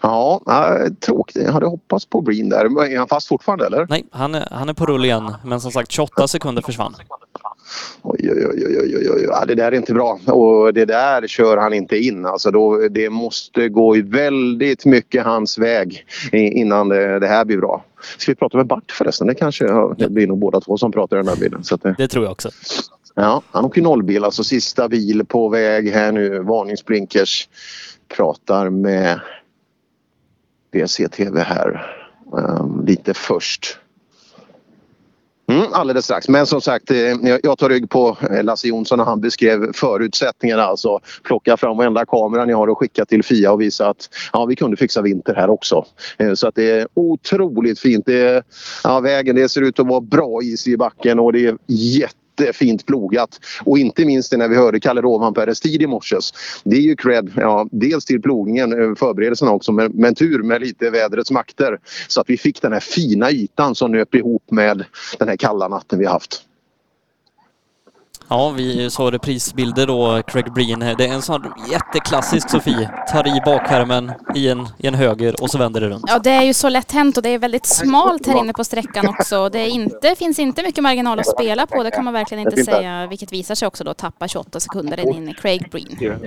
Ja, 0.00 0.40
tråkigt. 1.00 1.42
Jag 1.42 1.52
hade 1.52 1.66
hoppats 1.66 2.06
på 2.06 2.20
Breen 2.20 2.48
där. 2.48 2.84
Är 2.92 2.98
han 2.98 3.08
fast 3.08 3.28
fortfarande 3.28 3.66
eller? 3.66 3.86
Nej, 3.90 4.04
han 4.10 4.34
är, 4.34 4.48
han 4.50 4.68
är 4.68 4.74
på 4.74 4.86
rull 4.86 5.04
igen 5.04 5.34
men 5.44 5.60
som 5.60 5.72
sagt 5.72 5.92
28 5.92 6.28
sekunder 6.28 6.62
försvann. 6.62 6.94
Oj, 8.02 8.30
oj, 8.32 8.46
oj, 8.46 8.64
oj, 8.66 8.96
oj, 8.96 9.10
oj. 9.10 9.24
Ja, 9.28 9.44
det 9.44 9.54
där 9.54 9.72
är 9.72 9.76
inte 9.76 9.94
bra. 9.94 10.20
Och 10.26 10.74
det 10.74 10.84
där 10.84 11.26
kör 11.26 11.56
han 11.56 11.74
inte 11.74 11.98
in. 11.98 12.26
Alltså 12.26 12.50
då, 12.50 12.88
det 12.88 13.10
måste 13.10 13.68
gå 13.68 13.96
väldigt 14.04 14.84
mycket 14.84 15.24
hans 15.24 15.58
väg 15.58 16.06
innan 16.32 16.88
det, 16.88 17.18
det 17.18 17.26
här 17.26 17.44
blir 17.44 17.58
bra. 17.58 17.84
Ska 18.18 18.32
vi 18.32 18.36
prata 18.36 18.56
med 18.56 18.66
Bart 18.66 18.92
förresten? 18.92 19.26
Det 19.26 19.34
kanske 19.34 19.64
det 19.98 20.08
blir 20.08 20.26
nog 20.26 20.38
båda 20.38 20.60
två 20.60 20.76
som 20.78 20.92
pratar 20.92 21.16
i 21.16 21.20
den 21.20 21.28
här 21.28 21.36
bilen. 21.36 21.64
Så 21.64 21.76
det... 21.76 21.94
det 21.98 22.08
tror 22.08 22.24
jag 22.24 22.32
också. 22.32 22.50
Ja, 23.14 23.42
han 23.50 23.64
åker 23.64 23.82
nollbil, 23.82 24.24
alltså 24.24 24.44
sista 24.44 24.88
bil 24.88 25.24
på 25.24 25.48
väg 25.48 25.92
här 25.92 26.12
nu. 26.12 26.38
Varningsblinkers. 26.38 27.48
Pratar 28.16 28.70
med 28.70 29.20
BCTV 30.70 31.40
här 31.40 31.94
um, 32.32 32.84
lite 32.86 33.14
först. 33.14 33.78
Mm, 35.52 35.66
alldeles 35.72 36.04
strax. 36.04 36.28
Men 36.28 36.46
som 36.46 36.60
sagt, 36.60 36.90
eh, 36.90 36.96
jag 37.42 37.58
tar 37.58 37.68
rygg 37.68 37.90
på 37.90 38.16
eh, 38.30 38.44
Lasse 38.44 38.68
Jonsson 38.68 38.98
när 38.98 39.04
han 39.04 39.20
beskrev 39.20 39.72
förutsättningarna. 39.72 40.62
Alltså 40.62 41.00
plocka 41.22 41.56
fram 41.56 41.76
varenda 41.76 42.06
kamera 42.06 42.44
ni 42.44 42.52
har 42.52 42.68
och 42.68 42.78
skicka 42.78 43.04
till 43.04 43.22
Fia 43.22 43.52
och 43.52 43.60
visa 43.60 43.88
att 43.88 44.08
ja, 44.32 44.44
vi 44.44 44.56
kunde 44.56 44.76
fixa 44.76 45.02
vinter 45.02 45.34
här 45.34 45.50
också. 45.50 45.84
Eh, 46.18 46.34
så 46.34 46.48
att 46.48 46.54
det 46.54 46.70
är 46.70 46.88
otroligt 46.94 47.80
fint. 47.80 48.06
Det 48.06 48.20
är, 48.20 48.42
ja, 48.84 49.00
vägen 49.00 49.36
det 49.36 49.48
ser 49.48 49.62
ut 49.62 49.78
att 49.78 49.86
vara 49.86 50.00
bra 50.00 50.42
is 50.42 50.66
i 50.66 50.76
backen 50.76 51.18
och 51.18 51.32
det 51.32 51.46
är 51.46 51.56
jätte 51.66 52.17
jättefint 52.38 52.86
plogat. 52.86 53.40
Och 53.64 53.78
inte 53.78 54.04
minst 54.04 54.36
när 54.36 54.48
vi 54.48 54.56
hörde 54.56 54.80
Kalle 54.80 55.00
Rovanperäs 55.00 55.60
tid 55.60 55.82
i 55.82 55.86
morses. 55.86 56.32
Det 56.64 56.76
är 56.76 56.80
ju 56.80 56.96
cred, 56.96 57.32
ja, 57.36 57.68
dels 57.70 58.04
till 58.04 58.22
plogningen, 58.22 58.72
eh, 58.72 58.94
förberedelserna 58.94 59.50
också, 59.50 59.72
men, 59.72 59.92
men 59.94 60.14
tur 60.14 60.42
med 60.42 60.60
lite 60.60 60.90
vädrets 60.90 61.30
makter. 61.30 61.78
Så 62.08 62.20
att 62.20 62.30
vi 62.30 62.36
fick 62.36 62.62
den 62.62 62.72
här 62.72 62.80
fina 62.80 63.30
ytan 63.30 63.74
som 63.74 63.92
nöp 63.92 64.14
ihop 64.14 64.50
med 64.50 64.84
den 65.18 65.28
här 65.28 65.36
kalla 65.36 65.68
natten 65.68 65.98
vi 65.98 66.06
haft. 66.06 66.47
Ja, 68.30 68.50
vi 68.50 68.90
såg 68.90 69.14
reprisbilder 69.14 69.86
då, 69.86 70.22
Craig 70.26 70.52
Breen. 70.52 70.78
Det 70.78 71.06
är 71.06 71.12
en 71.12 71.22
sån 71.22 71.52
jätteklassisk 71.70 72.50
Sofie. 72.50 72.90
Tar 73.12 73.36
i 73.36 73.40
bakhärmen 73.44 74.12
i 74.34 74.48
en, 74.48 74.68
i 74.78 74.86
en 74.86 74.94
höger 74.94 75.42
och 75.42 75.50
så 75.50 75.58
vänder 75.58 75.80
det 75.80 75.88
runt. 75.88 76.04
Ja, 76.08 76.18
det 76.18 76.30
är 76.30 76.42
ju 76.42 76.52
så 76.52 76.68
lätt 76.68 76.92
hänt 76.92 77.16
och 77.16 77.22
det 77.22 77.28
är 77.28 77.38
väldigt 77.38 77.66
smalt 77.66 78.26
här 78.26 78.38
inne 78.38 78.52
på 78.52 78.64
sträckan 78.64 79.08
också. 79.08 79.48
Det 79.48 79.58
är 79.58 79.68
inte, 79.68 80.14
finns 80.18 80.38
inte 80.38 80.62
mycket 80.62 80.82
marginal 80.82 81.18
att 81.18 81.26
spela 81.26 81.66
på, 81.66 81.82
det 81.82 81.90
kan 81.90 82.04
man 82.04 82.14
verkligen 82.14 82.46
inte 82.46 82.64
säga, 82.64 83.06
vilket 83.06 83.32
visar 83.32 83.54
sig 83.54 83.68
också 83.68 83.84
då 83.84 83.94
tappa 83.94 84.28
28 84.28 84.60
sekunder 84.60 85.16
in 85.16 85.28
i 85.28 85.34
Craig 85.34 85.70
Breen. 85.70 86.18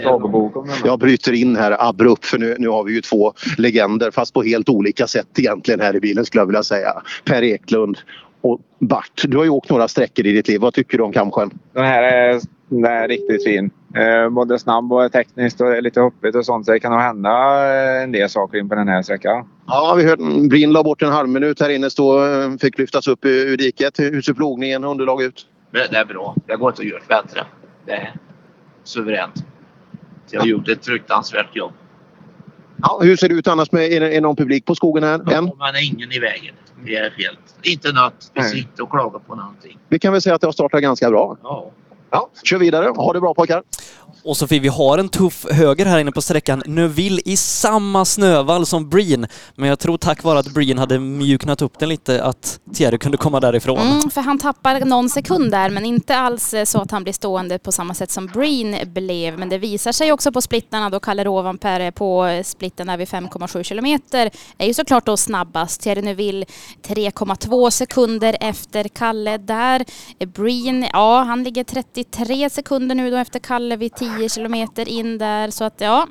Jag 0.85 0.99
bryter 0.99 1.33
in 1.33 1.55
här 1.55 1.87
abrupt 1.89 2.25
för 2.25 2.37
nu, 2.37 2.55
nu 2.59 2.67
har 2.67 2.83
vi 2.83 2.93
ju 2.93 3.01
två 3.01 3.33
legender 3.57 4.11
fast 4.11 4.33
på 4.33 4.43
helt 4.43 4.69
olika 4.69 5.07
sätt 5.07 5.27
egentligen 5.37 5.79
här 5.79 5.95
i 5.95 5.99
bilen 5.99 6.25
skulle 6.25 6.41
jag 6.41 6.47
vilja 6.47 6.63
säga. 6.63 6.93
Per 7.25 7.43
Eklund 7.43 7.97
och 8.41 8.59
Bart, 8.79 9.21
du 9.27 9.37
har 9.37 9.43
ju 9.43 9.49
åkt 9.49 9.69
några 9.69 9.87
sträckor 9.87 10.25
i 10.25 10.31
ditt 10.31 10.47
liv. 10.47 10.61
Vad 10.61 10.73
tycker 10.73 10.97
du 10.97 11.03
om 11.03 11.11
Kamsjön? 11.11 11.51
Den 11.73 11.85
här 11.85 12.03
är, 12.03 12.41
den 12.69 12.85
är 12.85 13.07
riktigt 13.07 13.43
fin. 13.43 13.71
Eh, 13.95 14.29
både 14.29 14.59
snabb 14.59 14.93
och 14.93 15.11
tekniskt 15.11 15.61
och 15.61 15.83
lite 15.83 16.01
hoppigt 16.01 16.35
och 16.35 16.45
sånt. 16.45 16.65
Så 16.65 16.71
det 16.71 16.79
kan 16.79 16.91
nog 16.91 17.01
hända 17.01 17.29
eh, 17.29 18.03
en 18.03 18.11
del 18.11 18.29
saker 18.29 18.57
in 18.57 18.69
på 18.69 18.75
den 18.75 18.87
här 18.87 19.01
sträckan. 19.01 19.49
Ja, 19.67 19.93
vi 19.97 20.03
hörde 20.03 20.47
Brin 20.49 20.71
la 20.71 20.83
bort 20.83 21.01
en 21.01 21.11
halv 21.11 21.29
minut 21.29 21.59
här 21.59 21.69
inne. 21.69 21.89
Stå, 21.89 22.19
fick 22.61 22.77
lyftas 22.77 23.07
upp 23.07 23.25
ur 23.25 23.57
diket. 23.57 23.99
Hur 23.99 24.21
ser 24.21 24.33
plogningen 24.33 24.83
och 24.83 24.91
underlag 24.91 25.23
ut? 25.23 25.47
Det 25.71 25.97
är 25.97 26.05
bra. 26.05 26.35
Det 26.47 26.55
går 26.55 26.69
inte 26.69 26.81
att 26.81 26.87
göra 26.87 27.01
bättre. 27.07 27.45
Det 27.85 27.91
är 27.91 28.13
suveränt. 28.83 29.45
Jag 30.31 30.41
har 30.41 30.47
gjort 30.47 30.69
ett 30.69 30.85
fruktansvärt 30.85 31.55
jobb. 31.55 31.71
Ja, 32.81 32.99
hur 33.03 33.15
ser 33.15 33.29
det 33.29 33.35
ut 33.35 33.47
annars? 33.47 33.71
Med, 33.71 33.93
är, 33.93 33.99
det, 33.99 34.21
någon 34.21 34.35
publik 34.35 34.65
på 34.65 34.75
skogen 34.75 35.03
här? 35.03 35.21
Ja, 35.25 35.37
än? 35.37 35.51
man 35.57 35.75
är 35.75 35.85
ingen 35.85 36.11
i 36.11 36.19
vägen. 36.19 36.55
Det 36.85 36.95
är 36.95 37.13
helt... 37.17 37.39
Inte 37.63 37.91
något. 37.91 38.31
Vi 38.33 38.43
sitter 38.43 38.83
och 38.83 38.89
klagar 38.89 39.19
på 39.19 39.35
någonting. 39.35 39.77
Vi 39.89 39.99
kan 39.99 40.11
väl 40.11 40.21
säga 40.21 40.35
att 40.35 40.41
det 40.41 40.47
har 40.47 40.51
startat 40.51 40.81
ganska 40.81 41.09
bra. 41.09 41.37
Ja. 41.43 41.71
Ja, 42.11 42.29
kör 42.43 42.57
vidare. 42.57 42.93
Ha 42.95 43.13
det 43.13 43.19
bra 43.19 43.33
pojkar. 43.33 43.63
Och 44.23 44.37
Sofie, 44.37 44.59
vi 44.59 44.67
har 44.67 44.97
en 44.97 45.09
tuff 45.09 45.45
höger 45.51 45.85
här 45.85 45.99
inne 45.99 46.11
på 46.11 46.21
sträckan. 46.21 46.63
Neuville 46.65 47.21
i 47.25 47.37
samma 47.37 48.05
snövall 48.05 48.65
som 48.65 48.89
Breen. 48.89 49.27
Men 49.55 49.69
jag 49.69 49.79
tror 49.79 49.97
tack 49.97 50.23
vare 50.23 50.39
att 50.39 50.53
Breen 50.53 50.77
hade 50.77 50.99
mjuknat 50.99 51.61
upp 51.61 51.79
den 51.79 51.89
lite 51.89 52.23
att 52.23 52.59
Thierry 52.73 52.97
kunde 52.97 53.17
komma 53.17 53.39
därifrån. 53.39 53.77
Mm, 53.77 54.09
för 54.09 54.21
han 54.21 54.39
tappar 54.39 54.79
någon 54.79 55.09
sekund 55.09 55.51
där, 55.51 55.69
men 55.69 55.85
inte 55.85 56.17
alls 56.17 56.53
eh, 56.53 56.65
så 56.65 56.81
att 56.81 56.91
han 56.91 57.03
blir 57.03 57.13
stående 57.13 57.59
på 57.59 57.71
samma 57.71 57.93
sätt 57.93 58.11
som 58.11 58.27
Breen 58.27 58.93
blev. 58.93 59.39
Men 59.39 59.49
det 59.49 59.57
visar 59.57 59.91
sig 59.91 60.11
också 60.11 60.31
på 60.31 60.41
splittarna 60.41 60.89
då 60.89 60.99
Kalle 60.99 61.23
Rovanperä 61.23 61.91
på 61.91 62.25
eh, 62.25 62.43
splitten 62.43 62.87
där 62.87 62.97
vid 62.97 63.07
5,7 63.07 63.63
kilometer 63.63 64.31
är 64.57 64.67
ju 64.67 64.73
såklart 64.73 65.05
då 65.05 65.17
snabbast. 65.17 65.81
Thierry 65.81 66.01
Neuville 66.01 66.45
3,2 66.87 67.69
sekunder 67.69 68.37
efter 68.39 68.83
Kalle 68.83 69.37
där. 69.37 69.85
Breen, 70.25 70.85
ja 70.93 71.23
han 71.23 71.43
ligger 71.43 71.63
33 71.63 72.49
sekunder 72.49 72.95
nu 72.95 73.11
då 73.11 73.17
efter 73.17 73.39
Kalle 73.39 73.75
vid 73.75 73.95
10 73.95 74.10
kilometer 74.29 74.87
in 74.87 75.17
där. 75.17 75.49
Så 75.49 75.63
att 75.63 75.75
ja, 75.77 76.07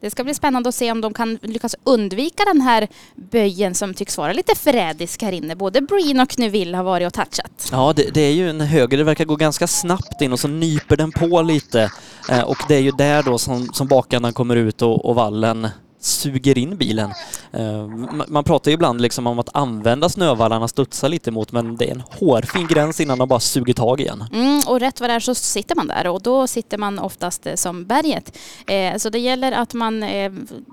det 0.00 0.10
ska 0.10 0.24
bli 0.24 0.34
spännande 0.34 0.68
att 0.68 0.74
se 0.74 0.92
om 0.92 1.00
de 1.00 1.14
kan 1.14 1.38
lyckas 1.42 1.76
undvika 1.84 2.44
den 2.44 2.60
här 2.60 2.88
böjen 3.14 3.74
som 3.74 3.94
tycks 3.94 4.18
vara 4.18 4.32
lite 4.32 4.54
förrädisk 4.54 5.22
här 5.22 5.32
inne. 5.32 5.56
Både 5.56 5.80
Breen 5.80 6.20
och 6.20 6.38
Neuville 6.38 6.76
har 6.76 6.84
varit 6.84 7.06
och 7.06 7.14
touchat. 7.14 7.68
Ja, 7.72 7.92
det, 7.96 8.14
det 8.14 8.20
är 8.20 8.32
ju 8.32 8.50
en 8.50 8.60
höger. 8.60 8.98
Det 8.98 9.04
verkar 9.04 9.24
gå 9.24 9.36
ganska 9.36 9.66
snabbt 9.66 10.22
in 10.22 10.32
och 10.32 10.40
så 10.40 10.48
nyper 10.48 10.96
den 10.96 11.12
på 11.12 11.42
lite. 11.42 11.90
Eh, 12.30 12.42
och 12.42 12.58
det 12.68 12.74
är 12.74 12.80
ju 12.80 12.90
där 12.90 13.22
då 13.22 13.38
som, 13.38 13.68
som 13.72 13.86
bakarna 13.86 14.32
kommer 14.32 14.56
ut 14.56 14.82
och, 14.82 15.04
och 15.04 15.14
vallen 15.14 15.68
suger 16.00 16.58
in 16.58 16.76
bilen. 16.76 17.12
Eh, 17.52 17.86
man 18.28 18.44
pratar 18.44 18.70
ju 18.70 18.74
ibland 18.74 19.00
liksom 19.00 19.26
om 19.26 19.38
att 19.38 19.48
använda 19.56 20.08
snövallarna, 20.08 20.68
studsa 20.68 21.08
lite 21.08 21.30
mot, 21.30 21.52
men 21.52 21.76
det 21.76 21.88
är 21.88 21.94
en 21.94 22.02
hårfin 22.10 22.66
gräns 22.66 23.00
innan 23.00 23.18
de 23.18 23.28
bara 23.28 23.40
suger 23.40 23.74
tag 23.74 24.00
igen. 24.00 24.24
Mm, 24.32 24.62
och 24.66 24.80
rätt 24.80 25.00
vad 25.00 25.10
det 25.10 25.14
är 25.14 25.20
så 25.20 25.34
sitter 25.34 25.76
man 25.76 25.86
där 25.86 26.06
och 26.06 26.22
då 26.22 26.46
sitter 26.46 26.78
man 26.78 26.98
oftast 26.98 27.46
eh, 27.46 27.54
som 27.54 27.86
berget. 27.86 28.38
Eh, 28.66 28.96
så 28.96 29.10
det 29.10 29.18
gäller 29.18 29.52
att 29.52 29.74
man, 29.74 30.00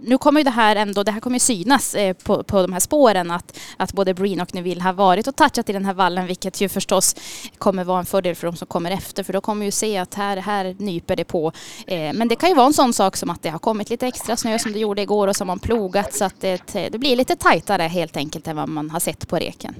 nu 0.01 0.17
kommer 0.19 0.39
ju 0.39 0.43
det 0.43 0.49
här 0.49 0.75
ändå, 0.75 1.03
det 1.03 1.11
här 1.11 1.19
kommer 1.19 1.35
ju 1.35 1.39
synas 1.39 1.95
på, 2.23 2.43
på 2.43 2.61
de 2.61 2.73
här 2.73 2.79
spåren 2.79 3.31
att, 3.31 3.57
att 3.77 3.93
både 3.93 4.13
Breen 4.13 4.41
och 4.41 4.55
Neville 4.55 4.81
har 4.81 4.93
varit 4.93 5.27
och 5.27 5.35
touchat 5.35 5.69
i 5.69 5.73
den 5.73 5.85
här 5.85 5.93
vallen 5.93 6.27
vilket 6.27 6.61
ju 6.61 6.69
förstås 6.69 7.15
kommer 7.57 7.83
vara 7.83 7.99
en 7.99 8.05
fördel 8.05 8.35
för 8.35 8.47
de 8.47 8.55
som 8.55 8.67
kommer 8.67 8.91
efter 8.91 9.23
för 9.23 9.33
då 9.33 9.41
kommer 9.41 9.65
ju 9.65 9.71
se 9.71 9.97
att 9.97 10.13
här, 10.13 10.37
här 10.37 10.75
nyper 10.79 11.15
det 11.15 11.23
på. 11.23 11.51
Men 11.87 12.27
det 12.27 12.35
kan 12.35 12.49
ju 12.49 12.55
vara 12.55 12.67
en 12.67 12.73
sån 12.73 12.93
sak 12.93 13.17
som 13.17 13.29
att 13.29 13.43
det 13.43 13.49
har 13.49 13.59
kommit 13.59 13.89
lite 13.89 14.07
extra 14.07 14.37
snö 14.37 14.59
som 14.59 14.71
det 14.71 14.79
gjorde 14.79 15.01
igår 15.01 15.14
och 15.21 15.35
som 15.35 15.49
har 15.49 15.55
man 15.55 15.59
plogat 15.59 16.13
så 16.13 16.25
att 16.25 16.41
det, 16.41 16.61
det 16.73 16.99
blir 16.99 17.15
lite 17.15 17.35
tajtare 17.35 17.83
helt 17.83 18.17
enkelt 18.17 18.47
än 18.47 18.55
vad 18.55 18.69
man 18.69 18.89
har 18.89 18.99
sett 18.99 19.27
på 19.27 19.35
reken. 19.35 19.75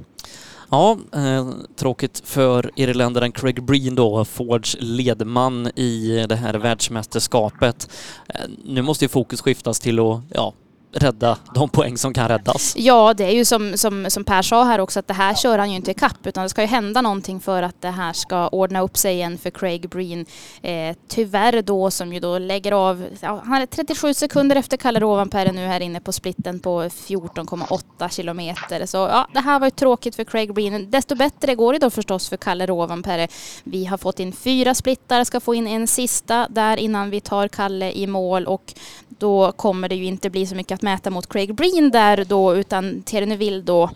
Ja, 0.70 0.98
eh, 1.14 1.50
tråkigt 1.76 2.22
för 2.26 2.72
irländaren 2.76 3.32
Craig 3.32 3.64
Breen 3.64 3.96
då, 3.96 4.26
Fords 4.26 4.78
ledman 4.80 5.68
i 5.76 6.26
det 6.30 6.36
här 6.36 6.54
världsmästerskapet. 6.54 7.90
Eh, 8.28 8.42
nu 8.66 8.82
måste 8.82 9.06
ju 9.06 9.10
fokus 9.10 9.42
skiftas 9.42 9.80
till 9.80 10.00
att, 10.00 10.22
ja, 10.30 10.54
rädda 10.96 11.38
de 11.54 11.70
poäng 11.70 11.98
som 11.98 12.14
kan 12.14 12.28
räddas. 12.28 12.74
Ja, 12.78 13.14
det 13.14 13.24
är 13.24 13.32
ju 13.32 13.46
som, 13.46 13.78
som, 13.78 14.06
som 14.10 14.24
Per 14.24 14.42
sa 14.42 14.64
här 14.64 14.80
också 14.80 15.00
att 15.00 15.08
det 15.08 15.14
här 15.14 15.34
kör 15.34 15.60
han 15.60 15.70
ju 15.70 15.76
inte 15.76 15.92
i 15.92 15.94
kapp 15.94 16.28
utan 16.28 16.44
det 16.44 16.50
ska 16.50 16.62
ju 16.62 16.68
hända 16.68 17.02
någonting 17.02 17.40
för 17.40 17.64
att 17.64 17.82
det 17.82 17.90
här 17.90 18.14
ska 18.14 18.48
ordna 18.48 18.82
upp 18.82 18.98
sig 18.98 19.14
igen 19.14 19.38
för 19.38 19.50
Craig 19.50 19.90
Breen. 19.90 20.26
Eh, 20.62 20.96
tyvärr 21.08 21.62
då 21.62 21.92
som 21.92 22.14
ju 22.14 22.20
då 22.20 22.38
lägger 22.38 22.72
av, 22.72 23.06
ja, 23.20 23.42
han 23.46 23.62
är 23.62 23.66
37 23.66 24.14
sekunder 24.14 24.56
efter 24.56 24.78
Kalle 24.78 25.00
Rovanperä 25.00 25.52
nu 25.52 25.66
här 25.66 25.80
inne 25.80 26.00
på 26.00 26.12
splitten 26.12 26.60
på 26.60 26.84
14,8 26.84 28.10
kilometer. 28.10 28.86
Så 28.86 28.98
ja, 28.98 29.28
det 29.34 29.40
här 29.40 29.60
var 29.60 29.68
ju 29.68 29.72
tråkigt 29.72 30.16
för 30.16 30.24
Craig 30.24 30.54
Breen. 30.54 30.92
Desto 30.92 31.16
bättre 31.16 31.56
går 31.56 31.74
det 31.74 31.80
då 31.80 31.90
förstås 31.90 32.30
för 32.30 32.38
Kalle 32.38 32.66
Rovanperä. 32.66 33.28
Vi 33.64 33.86
har 33.86 33.98
fått 33.98 34.20
in 34.20 34.32
fyra 34.32 34.76
splittar, 34.76 35.24
ska 35.24 35.40
få 35.40 35.56
in 35.56 35.68
en 35.68 35.88
sista 35.88 36.48
där 36.50 36.78
innan 36.78 37.10
vi 37.10 37.22
tar 37.22 37.48
Kalle 37.48 37.92
i 37.92 38.08
mål 38.08 38.46
och 38.46 38.74
då 39.18 39.52
kommer 39.52 39.90
det 39.90 39.96
ju 39.96 40.06
inte 40.06 40.30
bli 40.30 40.48
så 40.48 40.56
mycket 40.56 40.76
att 40.76 40.82
mäta 40.82 41.10
mot 41.10 41.30
Craig 41.30 41.56
Breen 41.56 41.92
där 41.92 42.26
då 42.26 42.56
utan 42.56 43.02
Thierry 43.02 43.26
Neuville 43.26 43.62
då 43.62 43.90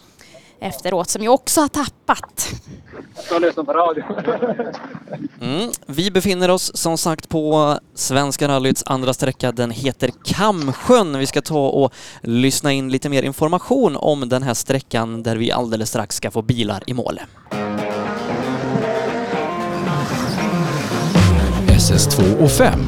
efteråt 0.59 1.09
som 1.09 1.23
ju 1.23 1.29
också 1.29 1.61
har 1.61 1.67
tappat. 1.67 2.49
Jag 3.31 3.41
lyssnar 3.41 3.63
på 3.63 3.73
radio. 3.73 4.03
Mm. 5.41 5.71
Vi 5.85 6.11
befinner 6.11 6.49
oss 6.49 6.71
som 6.77 6.97
sagt 6.97 7.29
på 7.29 7.75
Svenska 7.93 8.47
rallyts 8.47 8.83
andra 8.85 9.13
sträcka. 9.13 9.51
Den 9.51 9.71
heter 9.71 10.11
Kamsjön. 10.23 11.17
Vi 11.19 11.25
ska 11.25 11.41
ta 11.41 11.67
och 11.67 11.93
lyssna 12.21 12.71
in 12.71 12.89
lite 12.89 13.09
mer 13.09 13.23
information 13.23 13.95
om 13.95 14.29
den 14.29 14.43
här 14.43 14.53
sträckan 14.53 15.23
där 15.23 15.35
vi 15.35 15.51
alldeles 15.51 15.89
strax 15.89 16.15
ska 16.15 16.31
få 16.31 16.41
bilar 16.41 16.83
i 16.87 16.93
mål. 16.93 17.19
SS2 21.67 22.43
och 22.43 22.51
5. 22.51 22.79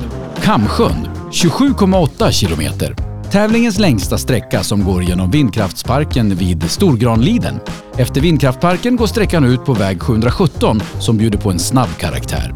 Kamsjön, 0.43 1.09
27,8 1.31 2.31
kilometer. 2.31 2.95
Tävlingens 3.31 3.79
längsta 3.79 4.17
sträcka 4.17 4.63
som 4.63 4.83
går 4.83 5.03
genom 5.03 5.31
vindkraftsparken 5.31 6.35
vid 6.35 6.71
Storgranliden. 6.71 7.59
Efter 7.97 8.21
vindkraftparken 8.21 8.95
går 8.95 9.07
sträckan 9.07 9.43
ut 9.43 9.65
på 9.65 9.73
väg 9.73 10.01
717 10.01 10.81
som 10.99 11.17
bjuder 11.17 11.37
på 11.37 11.51
en 11.51 11.59
snabb 11.59 11.89
karaktär. 11.99 12.53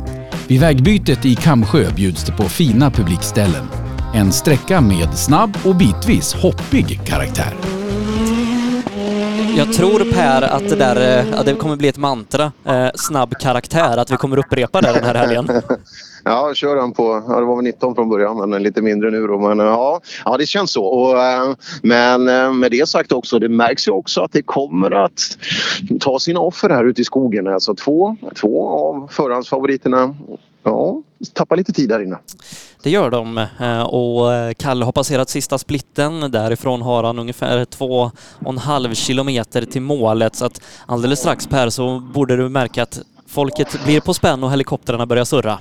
Vid 0.48 0.60
vägbytet 0.60 1.26
i 1.26 1.36
Kamsjö 1.36 1.92
bjuds 1.96 2.26
det 2.26 2.32
på 2.32 2.44
fina 2.44 2.92
publikställen. 2.92 3.68
En 4.14 4.32
sträcka 4.32 4.82
med 4.82 5.18
snabb 5.18 5.58
och 5.66 5.76
bitvis 5.76 6.34
hoppig 6.34 7.02
karaktär. 7.06 7.54
Jag 9.58 9.74
tror 9.74 10.12
Per 10.14 10.42
att 10.42 10.70
det 10.70 10.76
där, 10.76 11.20
eh, 11.20 11.30
ja, 11.32 11.44
det 11.44 11.54
kommer 11.54 11.76
bli 11.76 11.88
ett 11.88 11.98
mantra, 11.98 12.52
eh, 12.66 12.88
snabb 12.96 13.38
karaktär, 13.40 13.98
att 13.98 14.12
vi 14.12 14.16
kommer 14.16 14.38
upprepa 14.40 14.82
det 14.82 14.94
den 14.94 15.04
här 15.04 15.16
helgen. 15.16 15.50
Ja, 16.28 16.54
kör 16.54 16.78
han 16.78 16.92
på, 16.92 17.24
ja, 17.28 17.40
det 17.40 17.46
var 17.46 17.56
väl 17.56 17.64
19 17.64 17.96
från 17.96 18.10
början 18.10 18.50
men 18.50 18.64
lite 18.64 18.82
mindre 18.82 19.12
nu 19.12 19.28
då. 19.28 19.40
Men 19.40 19.60
eh, 19.60 19.66
ja, 19.66 20.02
ja 20.26 20.38
det 20.38 20.46
känns 20.46 20.72
så. 20.72 20.86
Och, 20.86 21.24
eh, 21.24 21.54
men 21.82 22.24
med 22.60 22.72
det 22.72 22.90
sagt 22.90 23.12
också, 23.12 23.40
det 23.40 23.50
märks 23.50 23.88
ju 23.88 23.92
också 23.92 24.22
att 24.22 24.32
det 24.32 24.42
kommer 24.42 24.92
att 24.92 25.38
ta 26.00 26.20
sina 26.20 26.40
offer 26.40 26.70
här 26.70 26.86
ute 26.86 27.02
i 27.02 27.06
skogen. 27.06 27.48
Alltså 27.48 27.76
två, 27.76 28.18
två 28.36 28.70
av 28.70 29.08
förhandsfavoriterna 29.12 30.16
ja, 30.66 31.02
tappar 31.34 31.56
lite 31.56 31.74
tid 31.74 31.90
där 31.90 32.04
inne. 32.04 32.18
Det 32.84 32.90
gör 32.90 33.10
de 33.10 33.38
eh, 33.38 33.82
och 33.82 34.58
Kalle 34.58 34.86
har 34.86 34.92
passerat 34.92 35.30
sista 35.30 35.58
splitten. 35.58 36.32
Därifrån 36.32 36.82
har 36.82 37.04
han 37.04 37.20
ungefär 37.20 37.66
två 37.66 38.12
och 38.46 38.50
en 38.50 38.58
halv 38.58 38.94
kilometer 38.94 39.62
till 39.62 39.82
målet 39.82 40.36
så 40.36 40.46
att 40.46 40.62
alldeles 40.86 41.20
strax 41.20 41.48
Per 41.48 41.70
så 41.70 42.00
borde 42.00 42.36
du 42.38 42.50
märka 42.50 42.84
att 42.84 43.02
folket 43.28 43.86
blir 43.86 44.02
på 44.02 44.14
spänn 44.14 44.44
och 44.44 44.52
helikoptrarna 44.52 45.06
börjar 45.06 45.26
surra. 45.26 45.60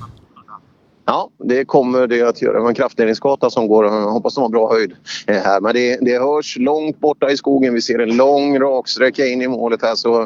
Ja, 1.07 1.31
det 1.39 1.65
kommer 1.65 2.07
det 2.07 2.23
att 2.23 2.43
göra. 2.43 2.53
Det 2.53 2.61
var 2.61 2.69
en 2.69 2.75
kraftledningsgata 2.75 3.51
som 3.51 3.69
går. 3.69 4.11
Hoppas 4.11 4.35
de 4.35 4.41
har 4.41 4.49
bra 4.49 4.73
höjd 4.73 4.93
eh, 5.27 5.37
här. 5.37 5.61
Men 5.61 5.75
det, 5.75 5.99
det 6.01 6.19
hörs 6.19 6.57
långt 6.57 7.01
borta 7.01 7.31
i 7.31 7.37
skogen. 7.37 7.75
Vi 7.75 7.83
ser 7.83 7.99
en 7.99 8.17
lång 8.17 8.59
raksträcka 8.59 9.27
in 9.27 9.43
i 9.43 9.49
målet 9.49 9.83
här. 9.83 9.95
Så, 9.95 10.23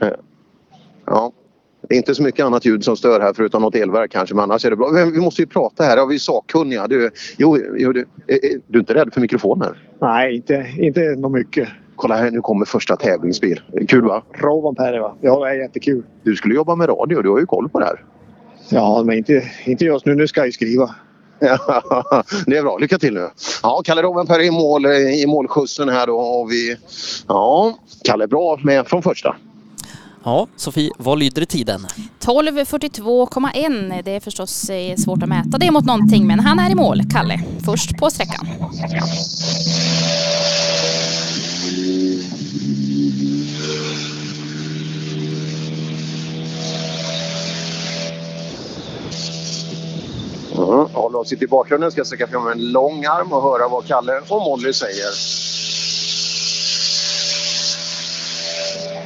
eh, 0.00 0.08
ja, 1.06 1.32
det 1.88 1.94
är 1.94 1.96
inte 1.96 2.14
så 2.14 2.22
mycket 2.22 2.44
annat 2.44 2.64
ljud 2.64 2.84
som 2.84 2.96
stör 2.96 3.20
här 3.20 3.32
förutom 3.36 3.62
något 3.62 3.74
elverk 3.74 4.10
kanske. 4.10 4.34
Men 4.34 4.44
annars 4.44 4.64
är 4.64 4.70
det 4.70 4.76
bra. 4.76 4.90
Vi 5.14 5.20
måste 5.20 5.42
ju 5.42 5.46
prata 5.46 5.84
här. 5.84 6.06
Vi 6.06 6.18
sakkunniga? 6.18 6.86
Du, 6.86 7.10
jo, 7.36 7.58
jo, 7.76 7.92
du, 7.92 8.00
är, 8.26 8.38
du 8.66 8.78
är 8.78 8.80
inte 8.80 8.94
rädd 8.94 9.14
för 9.14 9.20
mikrofoner? 9.20 9.88
Nej, 10.00 10.36
inte, 10.36 10.66
inte 10.78 11.00
något 11.00 11.32
mycket. 11.32 11.68
Kolla 11.96 12.16
här, 12.16 12.30
nu 12.30 12.40
kommer 12.40 12.64
första 12.64 12.96
tävlingsbil. 12.96 13.60
Kul 13.88 14.04
va? 14.04 14.22
Rovanperä 14.32 15.00
va? 15.00 15.16
Ja, 15.20 15.44
det 15.44 15.50
är 15.50 15.54
jättekul. 15.54 16.02
Du 16.22 16.36
skulle 16.36 16.54
jobba 16.54 16.74
med 16.74 16.88
radio. 16.88 17.22
Du 17.22 17.30
har 17.30 17.38
ju 17.38 17.46
koll 17.46 17.68
på 17.68 17.80
det 17.80 17.86
här. 17.86 18.04
Ja, 18.68 19.02
men 19.06 19.18
inte, 19.18 19.42
inte 19.64 19.84
just 19.84 20.06
nu. 20.06 20.14
Nu 20.14 20.26
ska 20.26 20.44
jag 20.44 20.54
skriva. 20.54 20.94
Ja, 21.40 22.22
det 22.46 22.56
är 22.56 22.62
bra. 22.62 22.78
Lycka 22.78 22.98
till 22.98 23.14
nu. 23.14 23.28
Ja, 23.62 23.82
Kalle 23.84 24.02
Rovanperä 24.02 24.42
i, 24.42 24.50
mål, 24.50 24.86
i 24.86 25.24
målskjutsen 25.26 25.88
här 25.88 26.06
då 26.06 26.20
har 26.20 26.46
vi... 26.46 26.76
Ja, 27.28 27.78
Kalle 28.04 28.26
bra 28.26 28.58
med 28.64 28.86
från 28.86 29.02
första. 29.02 29.36
Ja, 30.24 30.46
Sofie, 30.56 30.90
vad 30.98 31.18
lyder 31.18 31.44
tiden? 31.44 31.86
12.42,1. 32.20 34.02
Det 34.02 34.10
är 34.10 34.20
förstås 34.20 34.70
eh, 34.70 34.96
svårt 34.96 35.22
att 35.22 35.28
mäta 35.28 35.58
det 35.58 35.70
mot 35.70 35.84
någonting, 35.84 36.26
men 36.26 36.40
han 36.40 36.58
är 36.58 36.70
i 36.70 36.74
mål, 36.74 37.02
Kalle. 37.12 37.40
Först 37.64 37.98
på 37.98 38.10
sträckan. 38.10 38.46
Mm. 50.58 50.86
Håller 50.92 51.18
oss 51.18 51.32
i 51.32 51.46
bakgrunden. 51.46 51.90
Ska 51.90 52.04
sträcka 52.04 52.26
fram 52.26 52.46
en 52.48 52.72
lång 52.72 53.04
arm 53.04 53.32
och 53.32 53.42
höra 53.42 53.68
vad 53.68 53.86
Kalle 53.86 54.20
och 54.28 54.42
Molly 54.42 54.72
säger. 54.72 55.10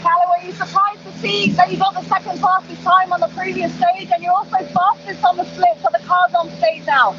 Kalle, 0.02 0.26
were 0.28 0.46
you 0.46 0.52
surprised 0.52 1.01
see 1.22 1.52
that 1.52 1.70
you 1.70 1.78
got 1.78 1.94
the 1.94 2.02
second 2.02 2.36
fastest 2.40 2.82
time 2.82 3.12
on 3.12 3.20
the 3.20 3.28
previous 3.28 3.72
stage 3.74 4.10
and 4.12 4.22
you're 4.22 4.32
also 4.32 4.58
fastest 4.78 5.24
on 5.24 5.36
the 5.36 5.44
split, 5.44 5.76
so 5.80 5.88
the 5.92 6.04
car's 6.04 6.34
on 6.34 6.50
stage 6.58 6.84
now? 6.84 7.14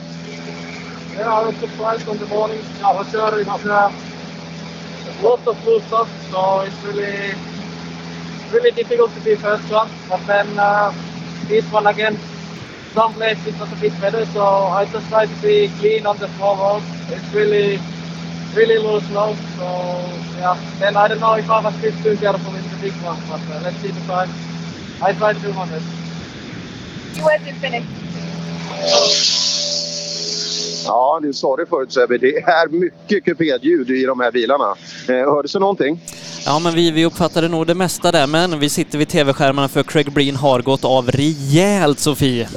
Yeah, 1.16 1.32
I 1.34 1.48
was 1.48 1.56
surprised 1.58 2.08
on 2.10 2.18
the 2.18 2.26
morning. 2.26 2.62
I 2.84 2.92
was 2.92 3.10
sure 3.10 3.40
it 3.40 3.48
was 3.48 3.66
uh, 3.66 3.92
a 5.08 5.24
lot 5.24 5.48
of 5.48 5.58
cool 5.64 5.80
stuff, 5.82 6.10
so 6.30 6.62
it's 6.62 6.84
really, 6.84 7.34
really 8.52 8.72
difficult 8.72 9.14
to 9.14 9.22
be 9.22 9.36
first 9.36 9.72
one. 9.72 9.90
But 10.10 10.28
then 10.28 10.60
uh, 10.60 10.94
this 11.48 11.64
one 11.72 11.88
again, 11.88 12.20
some 12.94 13.14
places 13.14 13.48
it 13.48 13.60
was 13.60 13.72
a 13.72 13.78
bit 13.78 13.98
better, 14.02 14.26
so 14.26 14.44
I 14.44 14.86
just 14.86 15.08
try 15.08 15.28
to 15.28 15.42
be 15.42 15.70
clean 15.80 16.06
on 16.06 16.18
the 16.18 16.28
forward. 16.40 16.84
It's 17.10 17.34
really, 17.34 17.80
really 18.56 18.78
loose 18.78 19.08
now, 19.10 19.34
so 19.58 19.66
yeah. 20.38 20.58
Then 20.80 20.96
I 20.96 21.08
don't 21.08 21.20
know 21.20 21.34
if 21.34 21.50
I 21.50 21.62
was 21.62 21.76
a 21.84 21.92
too 22.04 22.18
careful 22.18 22.54
in 22.56 22.64
the 22.70 22.78
big 22.82 22.94
one, 23.04 23.20
but 23.30 23.42
uh, 23.50 23.62
let's 23.64 23.78
see 23.78 23.92
the 23.92 24.02
time. 24.02 24.30
I 25.02 25.14
try 25.14 25.34
to 25.34 25.40
do 25.40 25.54
my 25.54 25.68
best. 25.70 25.86
Where's 27.22 27.42
it 27.48 27.56
Ja, 30.86 31.20
du 31.22 31.34
sa 31.34 31.56
det 31.56 31.66
förut 31.66 31.92
Sebbe. 31.94 32.18
Det 32.18 32.38
är 32.38 32.68
mycket 32.70 33.26
kupéljud 33.26 33.90
i 33.90 34.06
de 34.06 34.20
här 34.20 34.32
bilarna. 34.32 34.76
Eh, 35.10 35.16
hördes 35.16 35.54
det 35.54 35.60
någonting? 35.60 36.02
Ja, 36.46 36.60
men 36.60 36.74
vi, 36.76 36.92
vi 36.92 37.06
uppfattade 37.06 37.48
nog 37.48 37.68
det 37.68 37.76
mesta 37.76 38.12
där, 38.12 38.28
men 38.28 38.60
vi 38.60 38.70
sitter 38.70 38.98
vid 38.98 39.08
tv-skärmarna 39.08 39.68
för 39.68 39.84
Craig 39.84 40.12
Breen 40.12 40.36
har 40.36 40.62
gått 40.62 40.86
av 40.86 41.12
rejält, 41.12 42.00
Sofie. 42.00 42.48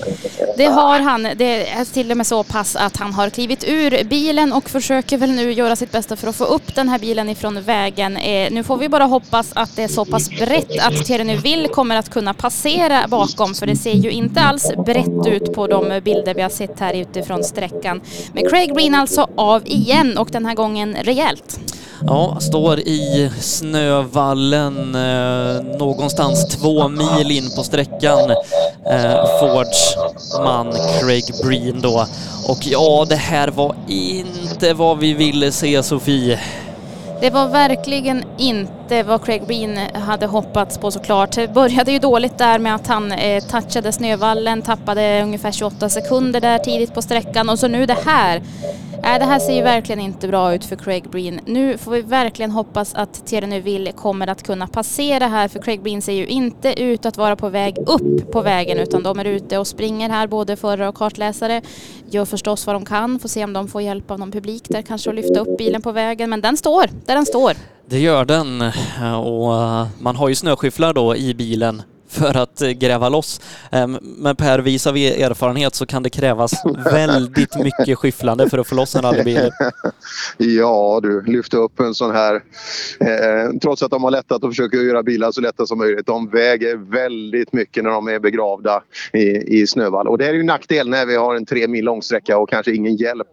Det 0.56 0.66
har 0.66 1.00
han. 1.00 1.22
Det 1.22 1.68
är 1.68 1.84
till 1.84 2.10
och 2.10 2.16
med 2.16 2.26
så 2.26 2.42
pass 2.42 2.76
att 2.76 2.96
han 2.96 3.12
har 3.12 3.30
klivit 3.30 3.64
ur 3.68 4.04
bilen 4.04 4.52
och 4.52 4.70
försöker 4.70 5.18
väl 5.18 5.30
nu 5.30 5.52
göra 5.52 5.76
sitt 5.76 5.92
bästa 5.92 6.16
för 6.16 6.28
att 6.28 6.36
få 6.36 6.44
upp 6.44 6.74
den 6.74 6.88
här 6.88 6.98
bilen 6.98 7.28
ifrån 7.28 7.62
vägen. 7.62 8.16
Eh, 8.16 8.50
nu 8.50 8.62
får 8.62 8.76
vi 8.76 8.88
bara 8.88 9.04
hoppas 9.04 9.52
att 9.54 9.76
det 9.76 9.82
är 9.82 9.88
så 9.88 10.04
pass 10.04 10.30
brett 10.30 10.80
att 10.80 11.04
Thierry 11.04 11.24
Neuville 11.24 11.68
kommer 11.68 11.96
att 11.96 12.10
kunna 12.10 12.34
passera 12.34 13.08
bakom, 13.08 13.54
för 13.54 13.66
det 13.66 13.76
ser 13.76 13.92
ju 13.92 14.10
inte 14.10 14.40
alls 14.40 14.72
brett 14.86 15.26
ut 15.26 15.52
på 15.54 15.66
de 15.66 16.00
bilder 16.04 16.34
vi 16.34 16.42
har 16.42 16.48
sett 16.48 16.80
här 16.80 16.94
utifrån 16.94 17.44
sträckan. 17.44 18.00
Men 18.32 18.48
Craig 18.48 18.74
Breen 18.74 18.94
alltså 18.94 19.26
av 19.36 19.62
igen 19.66 20.18
och 20.18 20.28
den 20.32 20.46
här 20.46 20.54
gången 20.54 20.96
rejält. 21.02 21.60
Ja, 22.06 22.38
står 22.40 22.80
i 22.80 23.30
snövallen 23.40 24.94
eh, 24.94 25.78
någonstans 25.78 26.48
två 26.48 26.88
mil 26.88 27.30
in 27.30 27.50
på 27.56 27.62
sträckan. 27.62 28.30
Eh, 28.90 29.26
Fords 29.40 29.96
man 30.44 30.72
Craig 31.00 31.24
Breen 31.44 31.80
då. 31.80 32.06
Och 32.48 32.58
ja, 32.60 33.06
det 33.08 33.16
här 33.16 33.48
var 33.48 33.74
inte 33.88 34.74
vad 34.74 34.98
vi 34.98 35.14
ville 35.14 35.52
se 35.52 35.82
Sofie. 35.82 36.40
Det 37.20 37.30
var 37.30 37.48
verkligen 37.48 38.24
inte 38.38 39.02
vad 39.02 39.24
Craig 39.24 39.46
Breen 39.46 39.78
hade 39.94 40.26
hoppats 40.26 40.78
på 40.78 40.90
såklart. 40.90 41.32
Det 41.32 41.48
började 41.48 41.92
ju 41.92 41.98
dåligt 41.98 42.38
där 42.38 42.58
med 42.58 42.74
att 42.74 42.86
han 42.86 43.12
eh, 43.12 43.44
touchade 43.44 43.92
snövallen, 43.92 44.62
tappade 44.62 45.22
ungefär 45.22 45.52
28 45.52 45.88
sekunder 45.88 46.40
där 46.40 46.58
tidigt 46.58 46.94
på 46.94 47.02
sträckan 47.02 47.48
och 47.48 47.58
så 47.58 47.68
nu 47.68 47.86
det 47.86 47.98
här. 48.06 48.42
Nej, 49.02 49.18
det 49.18 49.24
här 49.24 49.38
ser 49.38 49.52
ju 49.52 49.62
verkligen 49.62 50.00
inte 50.00 50.28
bra 50.28 50.54
ut 50.54 50.64
för 50.64 50.76
Craig 50.76 51.10
Breen. 51.10 51.40
Nu 51.46 51.78
får 51.78 51.90
vi 51.90 52.02
verkligen 52.02 52.50
hoppas 52.50 52.94
att 52.94 53.26
Thierry 53.26 53.46
Neuville 53.46 53.92
kommer 53.92 54.26
att 54.26 54.42
kunna 54.42 54.66
passera 54.66 55.26
här 55.26 55.48
för 55.48 55.62
Craig 55.62 55.82
Breen 55.82 56.02
ser 56.02 56.12
ju 56.12 56.26
inte 56.26 56.82
ut 56.82 57.06
att 57.06 57.16
vara 57.16 57.36
på 57.36 57.48
väg 57.48 57.78
upp 57.86 58.32
på 58.32 58.40
vägen 58.40 58.78
utan 58.78 59.02
de 59.02 59.18
är 59.18 59.24
ute 59.24 59.58
och 59.58 59.66
springer 59.66 60.08
här 60.08 60.26
både 60.26 60.56
förare 60.56 60.88
och 60.88 60.94
kartläsare. 60.94 61.62
Gör 62.10 62.24
förstås 62.24 62.66
vad 62.66 62.76
de 62.76 62.84
kan, 62.84 63.18
får 63.18 63.28
se 63.28 63.44
om 63.44 63.52
de 63.52 63.68
får 63.68 63.82
hjälp 63.82 64.10
av 64.10 64.18
någon 64.18 64.32
publik 64.32 64.68
där 64.68 64.82
kanske 64.82 65.10
att 65.10 65.16
lyfta 65.16 65.40
upp 65.40 65.58
bilen 65.58 65.82
på 65.82 65.92
vägen. 65.92 66.30
Men 66.30 66.40
den 66.40 66.56
står 66.56 66.90
där 67.06 67.14
den 67.14 67.26
står. 67.26 67.52
Det 67.88 67.98
gör 67.98 68.24
den 68.24 68.62
eh, 68.62 69.18
och 69.18 69.54
eh, 69.54 69.86
man 70.00 70.16
har 70.16 70.28
ju 70.28 70.34
snöskyfflar 70.34 70.92
då 70.92 71.16
i 71.16 71.34
bilen 71.34 71.82
för 72.18 72.36
att 72.36 72.62
eh, 72.62 72.70
gräva 72.70 73.08
loss. 73.08 73.40
Ehm, 73.72 73.98
men 74.02 74.36
Per, 74.36 74.58
vis 74.58 74.86
av 74.86 74.96
erfarenhet 74.96 75.74
så 75.74 75.86
kan 75.86 76.02
det 76.02 76.10
krävas 76.10 76.52
väldigt 76.92 77.56
mycket 77.56 77.98
skyfflande 77.98 78.50
för 78.50 78.58
att 78.58 78.66
få 78.66 78.74
loss 78.74 78.96
en 78.96 79.02
rallybil. 79.02 79.50
ja 80.38 81.00
du, 81.02 81.22
lyfta 81.22 81.56
upp 81.56 81.80
en 81.80 81.94
sån 81.94 82.14
här. 82.14 82.34
Eh, 83.00 83.58
trots 83.62 83.82
att 83.82 83.90
de 83.90 84.04
har 84.04 84.10
lättat 84.10 84.44
och 84.44 84.50
försöker 84.50 84.78
göra 84.78 85.02
bilar 85.02 85.32
så 85.32 85.40
lätta 85.40 85.66
som 85.66 85.78
möjligt. 85.78 86.06
De 86.06 86.28
väger 86.28 86.76
väldigt 86.76 87.52
mycket 87.52 87.84
när 87.84 87.90
de 87.90 88.08
är 88.08 88.18
begravda 88.18 88.82
i, 89.12 89.60
i 89.60 89.66
snövall. 89.66 90.08
Och 90.08 90.18
det 90.18 90.26
är 90.26 90.34
ju 90.34 90.42
nackdel 90.42 90.88
när 90.88 91.06
vi 91.06 91.16
har 91.16 91.34
en 91.34 91.46
tre 91.46 91.68
mil 91.68 91.84
lång 91.84 92.02
sträcka 92.02 92.38
och 92.38 92.48
kanske 92.48 92.74
ingen 92.74 92.96
hjälp 92.96 93.28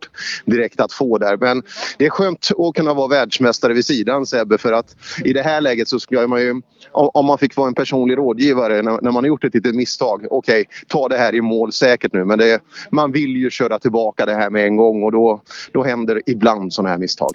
direkt 0.45 0.79
att 0.79 0.93
få 0.93 1.17
där. 1.17 1.37
Men 1.37 1.63
det 1.97 2.05
är 2.05 2.09
skönt 2.09 2.49
att 2.57 2.75
kunna 2.75 2.93
vara 2.93 3.07
världsmästare 3.07 3.73
vid 3.73 3.85
sidan 3.85 4.25
Sebbe 4.25 4.57
för 4.57 4.73
att 4.73 4.95
i 5.23 5.33
det 5.33 5.41
här 5.41 5.61
läget 5.61 5.87
så 5.87 5.99
ska 5.99 6.27
man 6.27 6.41
ju, 6.41 6.61
om 6.93 7.25
man 7.25 7.37
fick 7.37 7.55
vara 7.55 7.67
en 7.67 7.73
personlig 7.73 8.17
rådgivare 8.17 8.81
när, 8.81 9.01
när 9.01 9.11
man 9.11 9.23
har 9.23 9.27
gjort 9.27 9.43
ett 9.43 9.53
litet 9.53 9.75
misstag. 9.75 10.25
Okej, 10.31 10.61
okay, 10.61 10.65
ta 10.87 11.07
det 11.07 11.17
här 11.17 11.35
i 11.35 11.41
mål 11.41 11.71
säkert 11.71 12.13
nu 12.13 12.25
men 12.25 12.39
det, 12.39 12.59
man 12.89 13.11
vill 13.11 13.37
ju 13.37 13.49
köra 13.49 13.79
tillbaka 13.79 14.25
det 14.25 14.35
här 14.35 14.49
med 14.49 14.65
en 14.65 14.77
gång 14.77 15.03
och 15.03 15.11
då, 15.11 15.41
då 15.71 15.83
händer 15.83 16.21
ibland 16.25 16.73
sådana 16.73 16.89
här 16.89 16.97
misstag. 16.97 17.31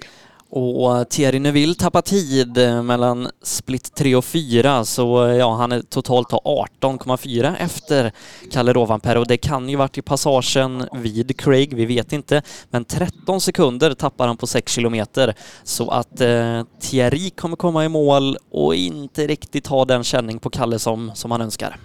Och 0.51 0.97
eh, 0.97 1.03
Thierry 1.03 1.39
Neuville 1.39 1.75
tappar 1.75 2.01
tid 2.01 2.57
eh, 2.57 2.83
mellan 2.83 3.29
split 3.43 3.95
3 3.95 4.15
och 4.15 4.25
4 4.25 4.85
så 4.85 5.25
eh, 5.25 5.35
ja, 5.35 5.55
han 5.55 5.71
är 5.71 5.81
totalt 5.81 6.29
18,4 6.29 7.55
efter 7.59 8.11
Kalle 8.51 8.73
Rovanperä 8.73 9.19
och 9.19 9.27
det 9.27 9.37
kan 9.37 9.69
ju 9.69 9.75
varit 9.75 9.97
i 9.97 10.01
passagen 10.01 10.87
vid 10.93 11.39
Craig, 11.39 11.73
vi 11.73 11.85
vet 11.85 12.13
inte. 12.13 12.41
Men 12.69 12.85
13 12.85 13.41
sekunder 13.41 13.93
tappar 13.93 14.27
han 14.27 14.37
på 14.37 14.47
6 14.47 14.71
kilometer 14.71 15.33
så 15.63 15.89
att 15.89 16.21
eh, 16.21 16.63
Thierry 16.81 17.29
kommer 17.29 17.55
komma 17.55 17.85
i 17.85 17.89
mål 17.89 18.37
och 18.51 18.75
inte 18.75 19.27
riktigt 19.27 19.67
ha 19.67 19.85
den 19.85 20.03
känning 20.03 20.39
på 20.39 20.49
Kalle 20.49 20.79
som, 20.79 21.11
som 21.15 21.31
han 21.31 21.41
önskar. 21.41 21.77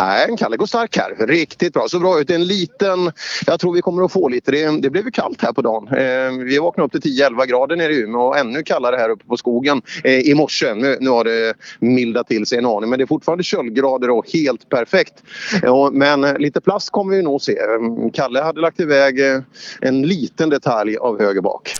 Nej, 0.00 0.36
Kalle 0.38 0.56
går 0.56 0.66
stark 0.66 0.96
här. 0.96 1.26
Riktigt 1.26 1.72
bra. 1.72 1.86
Så 1.88 1.98
bra 1.98 2.20
ut. 2.20 2.30
En 2.30 2.44
liten... 2.44 3.12
Jag 3.46 3.60
tror 3.60 3.72
vi 3.72 3.82
kommer 3.82 4.04
att 4.04 4.12
få 4.12 4.28
lite. 4.28 4.50
Det, 4.50 4.80
det 4.80 4.90
blev 4.90 5.04
ju 5.04 5.10
kallt 5.10 5.42
här 5.42 5.52
på 5.52 5.62
dagen. 5.62 5.88
Eh, 5.88 6.44
vi 6.44 6.58
vaknade 6.58 6.86
upp 6.86 7.02
till 7.02 7.20
10-11 7.22 7.46
grader 7.46 7.76
nere 7.76 7.92
i 7.92 8.00
Umeå 8.02 8.20
och 8.20 8.38
ännu 8.38 8.62
kallare 8.62 8.96
här 8.96 9.10
uppe 9.10 9.24
på 9.24 9.36
skogen 9.36 9.82
eh, 10.04 10.18
i 10.18 10.34
morse. 10.34 10.74
Nu, 10.74 10.96
nu 11.00 11.10
har 11.10 11.24
det 11.24 11.54
mildat 11.80 12.28
till 12.28 12.46
sig 12.46 12.58
en 12.58 12.66
aning 12.66 12.90
men 12.90 12.98
det 12.98 13.04
är 13.04 13.06
fortfarande 13.06 13.44
köldgrader 13.44 14.10
och 14.10 14.30
helt 14.32 14.68
perfekt. 14.68 15.14
Eh, 15.62 15.90
men 15.92 16.20
lite 16.20 16.60
plast 16.60 16.90
kommer 16.90 17.16
vi 17.16 17.22
nog 17.22 17.42
se. 17.42 17.52
Eh, 17.52 18.10
Kalle 18.12 18.40
hade 18.40 18.60
lagt 18.60 18.80
iväg 18.80 19.20
eh, 19.20 19.40
en 19.80 20.02
liten 20.02 20.50
detalj 20.50 20.96
av 20.96 21.20
höger 21.20 21.40
bak. 21.40 21.70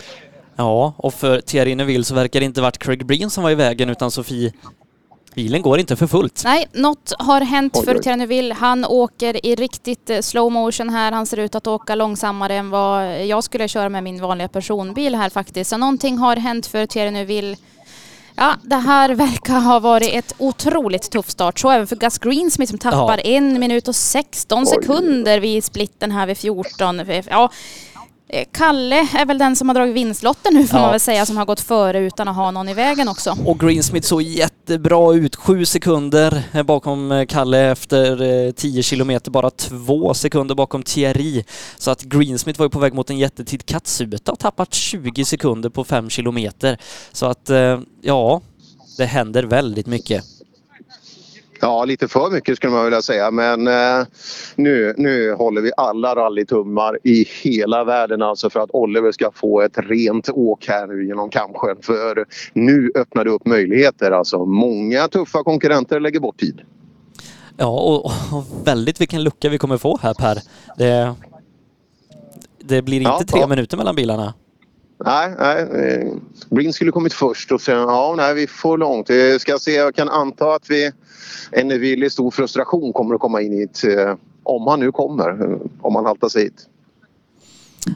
Ja, 0.57 0.95
och 0.97 1.15
för 1.15 1.41
Thierry 1.41 1.75
Neuville 1.75 2.05
så 2.05 2.15
verkar 2.15 2.41
det 2.41 2.47
inte 2.47 2.61
varit 2.61 2.79
Craig 2.79 3.07
Breen 3.07 3.31
som 3.31 3.43
var 3.43 3.51
i 3.51 3.55
vägen 3.55 3.91
utan 3.91 4.11
Sofie 4.11 4.53
Bilen 5.39 5.63
går 5.63 5.79
inte 5.81 5.97
för 5.97 6.07
fullt. 6.07 6.43
Nej, 6.45 6.69
något 6.73 7.13
har 7.19 7.41
hänt 7.41 7.77
oj, 7.77 7.85
för 7.85 7.99
Terneville. 7.99 8.55
Han 8.55 8.85
åker 8.85 9.47
i 9.47 9.55
riktigt 9.55 10.11
eh, 10.11 10.21
slow 10.21 10.53
motion 10.53 10.91
här. 10.91 11.13
Han 11.13 11.27
ser 11.27 11.37
ut 11.37 11.55
att 11.55 11.67
åka 11.67 11.95
långsammare 11.95 12.55
än 12.55 12.71
vad 12.71 13.27
jag 13.27 13.45
skulle 13.45 13.69
köra 13.69 13.89
med 13.89 14.03
min 14.03 14.21
vanliga 14.21 14.49
personbil 14.49 15.15
här 15.15 15.31
faktiskt. 15.31 15.71
Så 15.71 15.77
någonting 15.77 16.19
har 16.19 16.37
hänt 16.37 16.67
för 16.67 16.87
Terneville. 16.87 17.57
Ja, 18.37 18.55
det 18.63 18.77
här 18.77 19.11
verkar 19.11 19.61
ha 19.61 19.79
varit 19.79 20.15
ett 20.15 20.35
otroligt 20.39 21.11
tufft 21.11 21.31
start. 21.31 21.59
Så 21.59 21.71
även 21.71 21.87
för 21.87 21.97
Gus 21.97 22.19
Greensmith 22.19 22.71
som 22.71 22.79
tappar 22.79 23.21
ja. 23.25 23.31
en 23.31 23.61
minut 23.61 23.89
och 23.89 23.97
16 23.97 24.67
sekunder 24.67 25.41
vid 25.41 25.65
splitten 25.65 26.13
här 26.13 26.27
vid 26.27 26.39
14. 26.39 27.03
Ja, 27.31 27.51
Kalle 28.53 28.97
är 28.97 29.27
väl 29.27 29.39
den 29.39 29.57
som 29.57 29.69
har 29.69 29.75
dragit 29.75 29.97
vinstlotten 29.97 30.55
nu 30.55 30.67
får 30.67 30.79
ja. 30.79 30.83
man 30.83 30.91
väl 30.91 31.01
säga, 31.01 31.27
som 31.27 31.37
har 31.37 31.45
gått 31.45 31.61
före 31.61 31.99
utan 31.99 32.29
att 32.29 32.37
ha 32.37 32.51
någon 32.51 32.69
i 32.69 32.75
vägen 32.75 33.09
också. 33.09 33.37
Och 33.45 33.61
Greensmith 33.61 34.07
såg 34.07 34.23
jättebra 34.23 35.15
ut, 35.15 35.37
sju 35.37 35.65
sekunder 35.65 36.63
bakom 36.65 37.13
eh, 37.13 37.27
Kalle 37.27 37.71
efter 37.71 38.53
10 38.53 38.79
eh, 38.79 38.83
kilometer, 38.83 39.31
bara 39.31 39.51
två 39.51 40.15
sekunder 40.15 40.55
bakom 40.55 40.83
Thierry. 40.83 41.45
Så 41.79 41.91
att 41.91 42.03
Greensmith 42.03 42.59
var 42.59 42.67
ju 42.67 42.71
på 42.71 42.79
väg 42.79 42.95
mot 42.95 43.11
en 43.11 43.19
jättetid. 43.19 43.67
Katsuta 43.67 44.33
har 44.33 44.37
tappat 44.37 44.75
20 44.75 45.25
sekunder 45.25 45.69
på 45.69 45.85
fem 45.85 46.11
kilometer. 46.11 46.79
Så 47.13 47.27
att, 47.27 47.51
ja, 48.03 48.41
det 48.97 49.07
händer 49.07 49.43
väldigt 49.43 49.87
mycket. 49.87 50.25
Ja, 51.61 51.85
lite 51.85 52.09
för 52.09 52.31
mycket 52.31 52.57
skulle 52.57 52.73
man 52.73 52.85
vilja 52.85 53.03
säga 53.03 53.31
men 53.31 53.67
eh, 53.67 54.07
nu, 54.57 54.95
nu 54.97 55.33
håller 55.33 55.61
vi 55.61 55.71
alla 55.77 56.15
rallytummar 56.15 56.99
i 57.05 57.27
hela 57.43 57.85
världen 57.85 58.23
alltså 58.23 58.51
för 58.51 58.61
att 58.61 58.71
Oliver 58.73 59.13
ska 59.13 59.31
få 59.35 59.61
ett 59.61 59.79
rent 59.79 60.29
åk 60.29 60.67
här 60.69 60.87
nu 60.87 61.07
genom 61.07 61.31
Kamsjön. 61.31 61.77
För 61.83 62.27
nu 62.53 62.93
öppnar 62.95 63.25
det 63.25 63.31
upp 63.31 63.47
möjligheter 63.47 64.11
alltså. 64.11 64.45
Många 64.45 65.09
tuffa 65.09 65.43
konkurrenter 65.45 66.01
lägger 66.01 66.21
bort 66.21 66.41
tid. 66.41 66.61
Ja, 67.57 67.67
och, 67.67 68.05
och 68.05 68.45
väldigt 68.65 69.01
vilken 69.01 69.25
lucka 69.25 69.49
vi 69.49 69.59
kommer 69.59 69.77
få 69.77 69.99
här 70.03 70.15
Per. 70.15 70.39
Det, 70.77 71.15
det 72.65 72.83
blir 72.83 72.97
inte 72.97 73.11
ja, 73.11 73.25
tre 73.29 73.41
ja. 73.41 73.47
minuter 73.47 73.77
mellan 73.77 73.97
bilarna. 73.97 74.35
Nej, 75.05 75.35
nej. 75.39 76.13
Breen 76.51 76.73
skulle 76.73 76.93
kommit 76.93 77.13
först 77.13 77.53
och 77.53 77.61
sen, 77.61 77.79
ja, 77.79 78.15
nej, 78.17 78.35
vi 78.35 78.47
får 78.47 78.79
långt. 78.79 79.09
Jag 79.09 79.41
ska 79.41 79.59
se, 79.59 79.75
jag 79.75 79.95
kan 79.95 80.09
anta 80.09 80.55
att 80.55 80.71
vi, 80.71 80.93
en 81.51 81.69
villig 81.69 82.13
stor 82.13 82.31
frustration 82.31 82.93
kommer 82.93 83.15
att 83.15 83.21
komma 83.21 83.43
in 83.43 83.53
hit. 83.53 83.85
Eh, 83.85 84.15
om 84.43 84.67
han 84.67 84.81
nu 84.81 84.93
kommer, 84.93 85.53
eh, 85.53 85.59
om 85.81 85.95
han 85.95 86.05
haltar 86.05 86.29
sig 86.29 86.43
hit. 86.43 86.69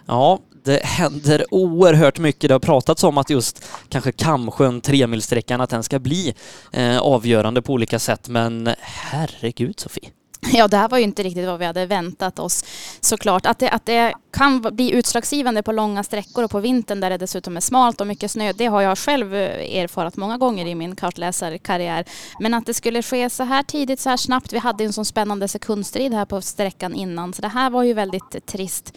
Ja, 0.06 0.38
det 0.64 0.82
händer 0.84 1.44
oerhört 1.50 2.18
mycket. 2.18 2.48
Det 2.48 2.54
har 2.54 2.60
pratats 2.60 3.04
om 3.04 3.18
att 3.18 3.30
just 3.30 3.64
kanske 3.88 4.12
Kamsjön, 4.12 4.80
tremilssträckan, 4.80 5.60
att 5.60 5.70
den 5.70 5.82
ska 5.82 5.98
bli 5.98 6.34
eh, 6.72 6.98
avgörande 6.98 7.62
på 7.62 7.72
olika 7.72 7.98
sätt. 7.98 8.28
Men 8.28 8.68
herregud 8.80 9.80
Sofie. 9.80 10.10
Ja, 10.52 10.68
det 10.68 10.76
här 10.76 10.88
var 10.88 10.98
ju 10.98 11.04
inte 11.04 11.22
riktigt 11.22 11.46
vad 11.46 11.58
vi 11.58 11.64
hade 11.64 11.86
väntat 11.86 12.38
oss 12.38 12.64
såklart. 13.00 13.46
Att 13.46 13.58
det, 13.58 13.70
att 13.70 13.86
det 13.86 14.14
kan 14.30 14.60
bli 14.60 14.92
utslagsgivande 14.92 15.62
på 15.62 15.72
långa 15.72 16.02
sträckor 16.04 16.44
och 16.44 16.50
på 16.50 16.60
vintern 16.60 17.00
där 17.00 17.10
det 17.10 17.16
dessutom 17.18 17.56
är 17.56 17.60
smalt 17.60 18.00
och 18.00 18.06
mycket 18.06 18.30
snö, 18.30 18.52
det 18.52 18.66
har 18.66 18.80
jag 18.80 18.98
själv 18.98 19.34
eh, 19.34 19.78
erfarat 19.82 20.16
många 20.16 20.38
gånger 20.38 20.66
i 20.66 20.74
min 20.74 20.96
kartläsarkarriär. 20.96 22.04
Men 22.40 22.54
att 22.54 22.66
det 22.66 22.74
skulle 22.74 23.02
ske 23.02 23.30
så 23.30 23.42
här 23.42 23.62
tidigt, 23.62 24.00
så 24.00 24.10
här 24.10 24.16
snabbt, 24.16 24.52
vi 24.52 24.58
hade 24.58 24.84
en 24.84 24.92
sån 24.92 25.04
spännande 25.04 25.48
sekundstrid 25.48 26.14
här 26.14 26.24
på 26.24 26.42
sträckan 26.42 26.94
innan, 26.94 27.32
så 27.32 27.42
det 27.42 27.48
här 27.48 27.70
var 27.70 27.82
ju 27.82 27.94
väldigt 27.94 28.46
trist. 28.46 28.92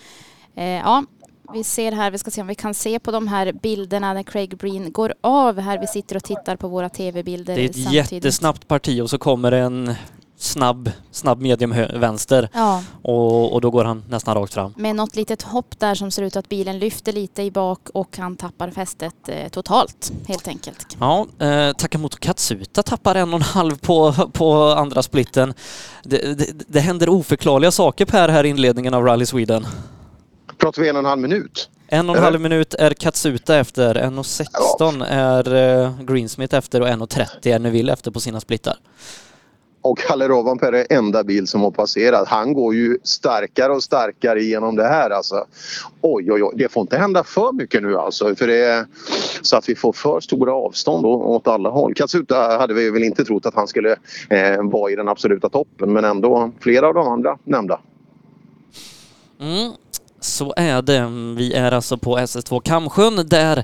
Eh, 0.55 0.65
ja, 0.65 1.03
vi 1.53 1.63
ser 1.63 1.91
här, 1.91 2.11
vi 2.11 2.17
ska 2.17 2.31
se 2.31 2.41
om 2.41 2.47
vi 2.47 2.55
kan 2.55 2.73
se 2.73 2.99
på 2.99 3.11
de 3.11 3.27
här 3.27 3.53
bilderna 3.53 4.13
när 4.13 4.23
Craig 4.23 4.57
Breen 4.57 4.91
går 4.91 5.13
av 5.21 5.59
här. 5.59 5.79
Vi 5.79 5.87
sitter 5.87 6.15
och 6.15 6.23
tittar 6.23 6.55
på 6.55 6.67
våra 6.67 6.89
tv-bilder 6.89 7.55
Det 7.55 7.61
är 7.61 7.69
ett 7.69 7.75
samtidigt. 7.75 8.11
jättesnabbt 8.11 8.67
parti 8.67 9.01
och 9.01 9.09
så 9.09 9.17
kommer 9.17 9.51
en 9.51 9.95
snabb, 10.45 10.91
snabb 11.11 11.41
medium 11.41 11.75
vänster 11.93 12.49
ja. 12.53 12.83
och, 13.01 13.53
och 13.53 13.61
då 13.61 13.71
går 13.71 13.85
han 13.85 14.03
nästan 14.09 14.35
rakt 14.35 14.53
fram. 14.53 14.73
Med 14.77 14.95
något 14.95 15.15
litet 15.15 15.41
hopp 15.41 15.79
där 15.79 15.95
som 15.95 16.11
ser 16.11 16.23
ut 16.23 16.35
att 16.35 16.49
bilen 16.49 16.79
lyfter 16.79 17.13
lite 17.13 17.43
i 17.43 17.51
bak 17.51 17.89
och 17.93 18.17
han 18.17 18.35
tappar 18.35 18.69
fästet 18.69 19.15
eh, 19.27 19.49
totalt 19.49 20.11
helt 20.27 20.47
enkelt. 20.47 20.97
Ja, 20.99 21.27
eh, 21.39 21.71
Takamoto 21.71 22.17
Katsuta 22.19 22.83
tappar 22.83 23.15
en 23.15 23.33
och 23.33 23.39
en 23.39 23.41
halv 23.41 23.77
på, 23.77 24.13
på 24.33 24.63
andra 24.63 25.03
splitten. 25.03 25.53
Det, 26.03 26.37
det, 26.37 26.47
det 26.67 26.79
händer 26.79 27.09
oförklarliga 27.09 27.71
saker 27.71 28.05
Per 28.05 28.29
här 28.29 28.43
i 28.43 28.49
inledningen 28.49 28.93
av 28.93 29.03
Rally 29.03 29.25
Sweden. 29.25 29.67
Pratar 30.57 30.81
vi 30.81 30.89
en 30.89 30.95
och 30.95 30.99
en 30.99 31.05
halv 31.05 31.21
minut? 31.21 31.69
En 31.87 32.09
och 32.09 32.17
en 32.17 32.23
halv 32.23 32.41
minut 32.41 32.73
är 32.73 32.93
Katsuta 32.93 33.57
efter, 33.57 33.95
1.16 33.95 34.45
ja. 34.99 35.05
är 35.05 35.53
eh, 35.53 36.01
Greensmith 36.01 36.55
efter 36.55 36.81
och 36.81 36.87
1.30 36.87 37.55
är 37.55 37.59
Neville 37.59 37.93
efter 37.93 38.11
på 38.11 38.19
sina 38.19 38.41
splittar. 38.41 38.77
Och 39.85 39.97
Kalle 39.97 40.27
Rovanperä 40.27 40.79
är 40.79 40.97
enda 40.97 41.23
bil 41.23 41.47
som 41.47 41.61
har 41.61 41.71
passerat. 41.71 42.27
Han 42.27 42.53
går 42.53 42.75
ju 42.75 42.97
starkare 43.03 43.73
och 43.73 43.83
starkare 43.83 44.43
genom 44.43 44.75
det 44.75 44.87
här 44.87 45.09
alltså. 45.09 45.45
Oj, 46.01 46.31
oj, 46.31 46.43
oj. 46.43 46.53
Det 46.55 46.71
får 46.71 46.81
inte 46.81 46.97
hända 46.97 47.23
för 47.23 47.51
mycket 47.51 47.83
nu 47.83 47.97
alltså. 47.97 48.35
För 48.35 48.47
det 48.47 48.65
är, 48.65 48.85
så 49.41 49.57
att 49.57 49.69
vi 49.69 49.75
får 49.75 49.93
för 49.93 50.19
stora 50.19 50.53
avstånd 50.53 51.05
åt 51.05 51.47
alla 51.47 51.69
håll. 51.69 51.93
Katsuta 51.93 52.57
hade 52.57 52.73
vi 52.73 52.89
väl 52.89 53.03
inte 53.03 53.25
trott 53.25 53.45
att 53.45 53.55
han 53.55 53.67
skulle 53.67 53.95
eh, 54.29 54.63
vara 54.63 54.91
i 54.91 54.95
den 54.95 55.07
absoluta 55.07 55.49
toppen 55.49 55.93
men 55.93 56.05
ändå 56.05 56.51
flera 56.59 56.87
av 56.87 56.93
de 56.93 57.07
andra 57.07 57.37
nämnda. 57.43 57.79
Mm 59.39 59.71
så 60.25 60.53
är 60.57 60.81
det. 60.81 61.05
Vi 61.37 61.53
är 61.53 61.71
alltså 61.71 61.97
på 61.97 62.17
SS2 62.19 62.61
Kamsjön 62.61 63.27
där 63.27 63.57
eh, 63.57 63.63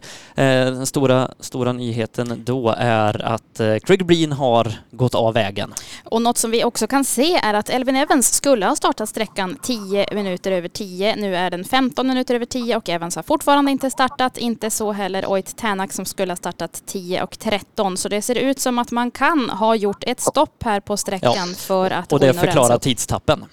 den 0.65 0.85
stora, 0.85 1.29
stora 1.39 1.73
nyheten 1.73 2.41
då 2.45 2.75
är 2.77 3.25
att 3.25 3.59
eh, 3.59 3.75
Craig 3.77 4.05
Breen 4.05 4.31
har 4.31 4.73
gått 4.91 5.15
av 5.15 5.33
vägen. 5.33 5.73
Och 6.03 6.21
något 6.21 6.38
som 6.38 6.51
vi 6.51 6.63
också 6.63 6.88
kan 6.88 7.05
se 7.05 7.35
är 7.35 7.53
att 7.53 7.69
Elvin 7.69 7.95
Evans 7.95 8.33
skulle 8.33 8.65
ha 8.65 8.75
startat 8.75 9.09
sträckan 9.09 9.57
10 9.61 10.05
minuter 10.13 10.51
över 10.51 10.67
10. 10.69 11.15
Nu 11.15 11.35
är 11.35 11.49
den 11.49 11.65
15 11.65 12.07
minuter 12.07 12.35
över 12.35 12.45
10 12.45 12.75
och 12.77 12.89
Evans 12.89 13.15
har 13.15 13.23
fortfarande 13.23 13.71
inte 13.71 13.89
startat. 13.91 14.38
Inte 14.38 14.69
så 14.69 14.91
heller 14.91 15.25
Oit 15.25 15.57
Tänak 15.57 15.93
som 15.93 16.05
skulle 16.05 16.31
ha 16.31 16.38
startat 16.38 16.83
10 16.85 17.23
och 17.23 17.39
13. 17.39 17.97
Så 17.97 18.09
det 18.09 18.21
ser 18.21 18.35
ut 18.35 18.59
som 18.59 18.79
att 18.79 18.91
man 18.91 19.11
kan 19.11 19.49
ha 19.49 19.75
gjort 19.75 20.03
ett 20.07 20.21
stopp 20.21 20.63
här 20.63 20.79
på 20.79 20.97
sträckan 20.97 21.31
Ja. 21.35 21.55
för 21.57 21.91
att 21.91 22.13
Och 22.13 22.19
det 22.19 22.33
förklarar 22.33 22.77
tidstappen. 22.77 23.45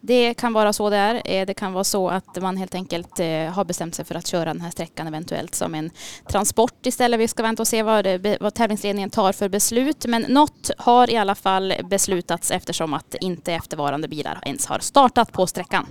Det 0.00 0.34
kan 0.34 0.52
vara 0.52 0.72
så 0.72 0.90
det 0.90 0.96
är. 0.96 1.22
Eh, 1.24 1.46
det 1.46 1.54
kan 1.54 1.72
vara 1.72 1.84
så 1.84 2.08
att 2.08 2.42
man 2.42 2.56
helt 2.56 2.74
enkelt 2.74 3.20
eh, 3.20 3.26
har 3.28 3.64
bestämt 3.64 3.94
sig 3.94 4.04
för 4.04 4.14
att 4.14 4.26
köra 4.26 4.44
den 4.44 4.60
här 4.60 4.70
sträckan 4.70 5.06
eventuellt 5.06 5.54
som 5.54 5.74
en 5.74 5.90
transport 6.28 6.86
istället. 6.86 7.20
Vi 7.20 7.28
ska 7.28 7.42
vänta 7.42 7.62
och 7.62 7.68
se 7.68 7.82
vad, 7.82 8.04
det, 8.04 8.38
vad 8.40 8.54
tävlingsledningen 8.54 9.10
tar 9.10 9.32
för 9.32 9.48
beslut. 9.48 10.06
Men 10.06 10.22
något 10.22 10.70
har 10.78 11.10
i 11.10 11.16
alla 11.16 11.34
fall 11.34 11.74
beslutats 11.90 12.50
eftersom 12.50 12.94
att 12.94 13.14
inte 13.20 13.52
eftervarande 13.52 14.08
bilar 14.08 14.38
ens 14.42 14.66
har 14.66 14.78
startat 14.78 15.32
på 15.32 15.46
sträckan. 15.46 15.86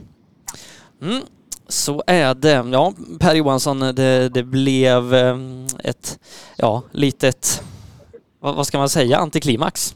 Mm. 1.02 1.24
Så 1.68 2.04
är 2.08 2.34
det. 2.34 2.66
Ja, 2.72 2.94
Per 3.20 3.36
Johansson, 3.36 3.80
det, 3.80 4.30
det 4.30 4.44
blev 4.44 5.14
eh, 5.14 5.38
ett, 5.84 6.20
ja, 6.56 6.84
litet, 6.92 7.64
vad, 8.40 8.56
vad 8.56 8.68
ska 8.68 8.78
man 8.78 8.90
säga, 8.90 9.18
antiklimax. 9.18 9.96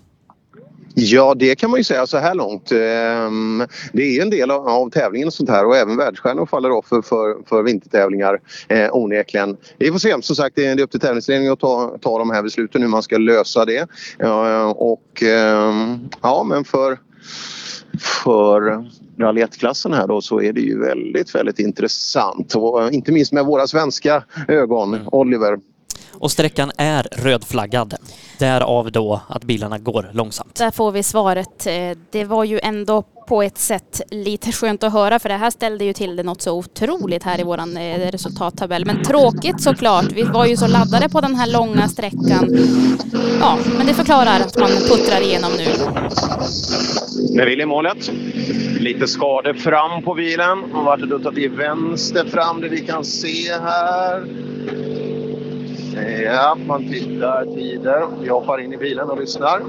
Ja, 0.95 1.33
det 1.37 1.55
kan 1.55 1.69
man 1.69 1.79
ju 1.79 1.83
säga 1.83 2.07
så 2.07 2.17
här 2.17 2.35
långt. 2.35 2.71
Ehm, 2.71 3.67
Det 3.93 4.17
är 4.17 4.21
en 4.21 4.29
del 4.29 4.51
av, 4.51 4.89
tävlingen 4.89 5.27
och 5.27 5.33
sånt 5.33 5.49
här 5.49 5.65
och 5.65 5.77
även 5.77 5.97
världsstjärnor 5.97 6.45
faller 6.45 6.71
offer 6.71 7.01
för, 7.01 7.47
för 7.49 7.63
vintertävlingar 7.63 8.39
eh, 8.67 8.95
onekligen. 8.95 9.57
Vi 9.77 9.91
får 9.91 9.99
se. 9.99 10.21
Som 10.21 10.35
sagt, 10.35 10.55
det 10.55 10.65
är 10.65 10.81
upp 10.81 10.91
till 10.91 10.99
tävlingsledningen 10.99 11.53
att 11.53 11.59
ta, 11.59 11.97
ta 12.01 12.19
de 12.19 12.29
här 12.29 12.43
besluten 12.43 12.81
hur 12.81 12.89
man 12.89 13.03
ska 13.03 13.17
lösa 13.17 13.65
det. 13.65 13.87
Och 14.75 15.23
ehm, 15.23 16.09
ja, 16.21 16.43
men 16.43 16.63
för 16.63 16.97
för 18.23 18.85
rally 19.19 19.43
1-klassen 19.43 19.93
här 19.93 20.07
då 20.07 20.21
så 20.21 20.41
är 20.41 20.53
det 20.53 20.61
ju 20.61 20.79
väldigt, 20.79 21.35
väldigt 21.35 21.59
intressant. 21.59 22.55
Och 22.55 22.93
inte 22.93 23.11
minst 23.11 23.31
med 23.31 23.45
våra 23.45 23.67
svenska 23.67 24.23
ögon. 24.47 24.99
Oliver, 25.05 25.59
Och 26.13 26.31
sträckan 26.31 26.71
är 26.77 27.07
rödflaggad. 27.11 27.93
Därav 28.39 28.91
då 28.91 29.21
att 29.27 29.43
bilarna 29.43 29.77
går 29.77 30.09
långsamt. 30.13 30.55
Där 30.55 30.71
får 30.71 30.91
vi 30.91 31.03
svaret. 31.03 31.67
Eh, 31.67 31.73
Det 32.11 32.23
var 32.25 32.43
ju 32.43 32.59
ändå 32.63 33.03
på 33.27 33.41
ett 33.41 33.57
sätt 33.57 34.01
lite 34.11 34.51
skönt 34.51 34.83
att 34.83 34.93
höra 34.93 35.19
för 35.19 35.29
det 35.29 35.35
här 35.37 35.49
ställde 35.49 35.85
ju 35.85 35.93
till 35.93 36.15
det 36.15 36.23
något 36.23 36.41
så 36.41 36.51
otroligt 36.57 37.23
här 37.23 37.39
i 37.39 37.43
våran 37.43 37.77
eh, 37.77 38.11
resultattabell. 38.11 38.85
Men 38.85 39.03
tråkigt 39.03 39.61
såklart. 39.61 40.11
Vi 40.11 40.23
var 40.23 40.45
ju 40.45 40.57
så 40.57 40.67
laddade 40.67 41.09
på 41.09 41.21
den 41.21 41.35
här 41.35 41.51
långa 41.51 41.87
sträckan. 41.89 42.57
Ja, 43.39 43.57
men 43.77 43.87
det 43.87 43.93
förklarar 43.93 44.39
att 44.39 44.57
man 44.59 44.69
puttrar 44.69 45.21
igenom 45.21 45.51
nu. 45.57 45.65
Med 47.35 47.45
Willy 47.45 47.63
i 47.63 47.65
målet. 47.65 48.11
Lite 48.79 49.07
skador 49.07 49.53
fram 49.53 50.03
på 50.03 50.13
bilen. 50.13 50.63
Och 50.73 50.83
vart 50.85 50.99
duttat 50.99 51.37
i 51.37 51.47
vänster 51.47 52.25
fram 52.25 52.61
det 52.61 52.69
vi 52.69 52.79
kan 52.79 53.05
se 53.05 53.51
här. 53.61 54.23
Ja, 55.93 56.55
man 56.55 56.87
tittar 56.89 57.45
tider. 57.45 58.07
Vi 58.19 58.29
hoppar 58.29 58.59
in 58.59 58.73
i 58.73 58.77
bilen 58.77 59.09
och 59.09 59.19
lyssnar. 59.19 59.61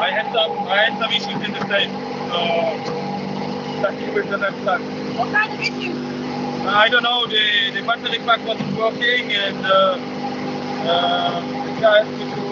I 0.00 0.10
had 0.10 0.26
some 0.32 0.52
I 0.68 0.76
had 0.76 0.98
some 0.98 1.12
issues 1.12 1.46
in 1.46 1.52
the 1.52 1.60
state, 1.66 1.90
so 2.30 2.38
starting 3.78 4.14
with 4.14 4.28
the 4.30 4.38
left 4.38 4.64
side. 4.64 4.80
What 5.16 5.32
kind 5.32 5.52
of 5.52 5.60
issues? 5.60 5.96
I 6.66 6.88
don't 6.88 7.02
know. 7.02 7.26
The 7.26 7.70
the 7.74 7.82
battery 7.86 8.18
pack 8.26 8.40
wasn't 8.46 8.76
working, 8.76 9.32
and 9.32 9.66
uh, 9.66 9.96
uh, 10.90 11.40
the 11.64 11.80
guy 11.80 11.98
asked 11.98 12.10
me 12.10 12.24
to 12.34 12.42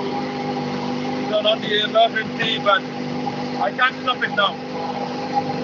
turn 1.30 1.46
on 1.46 1.60
the 1.60 1.84
emergency, 1.84 2.58
but 2.64 2.82
I 3.60 3.72
can't 3.72 3.96
stop 4.02 4.22
it 4.22 4.30
now. 4.36 4.54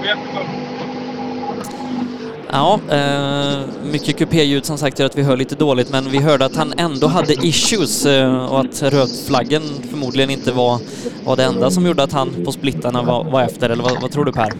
We 0.00 0.08
have 0.08 0.18
to 0.26 0.32
go. 0.32 2.15
Ja, 2.52 2.80
eh, 2.90 3.58
mycket 3.92 4.16
kupéljud 4.18 4.64
som 4.64 4.78
sagt 4.78 4.98
gör 4.98 5.06
att 5.06 5.18
vi 5.18 5.22
hör 5.22 5.36
lite 5.36 5.54
dåligt 5.54 5.90
men 5.90 6.10
vi 6.10 6.18
hörde 6.18 6.44
att 6.44 6.56
han 6.56 6.74
ändå 6.76 7.06
hade 7.06 7.32
issues 7.46 8.06
eh, 8.06 8.46
och 8.46 8.60
att 8.60 8.82
rödflaggen 8.82 9.62
förmodligen 9.90 10.30
inte 10.30 10.52
var, 10.52 10.80
var 11.24 11.36
det 11.36 11.44
enda 11.44 11.70
som 11.70 11.86
gjorde 11.86 12.02
att 12.02 12.12
han 12.12 12.44
på 12.44 12.52
splittarna 12.52 13.02
var, 13.02 13.24
var 13.24 13.42
efter, 13.42 13.70
eller 13.70 13.82
vad, 13.82 14.00
vad 14.02 14.10
tror 14.10 14.24
du 14.24 14.32
Per? 14.32 14.52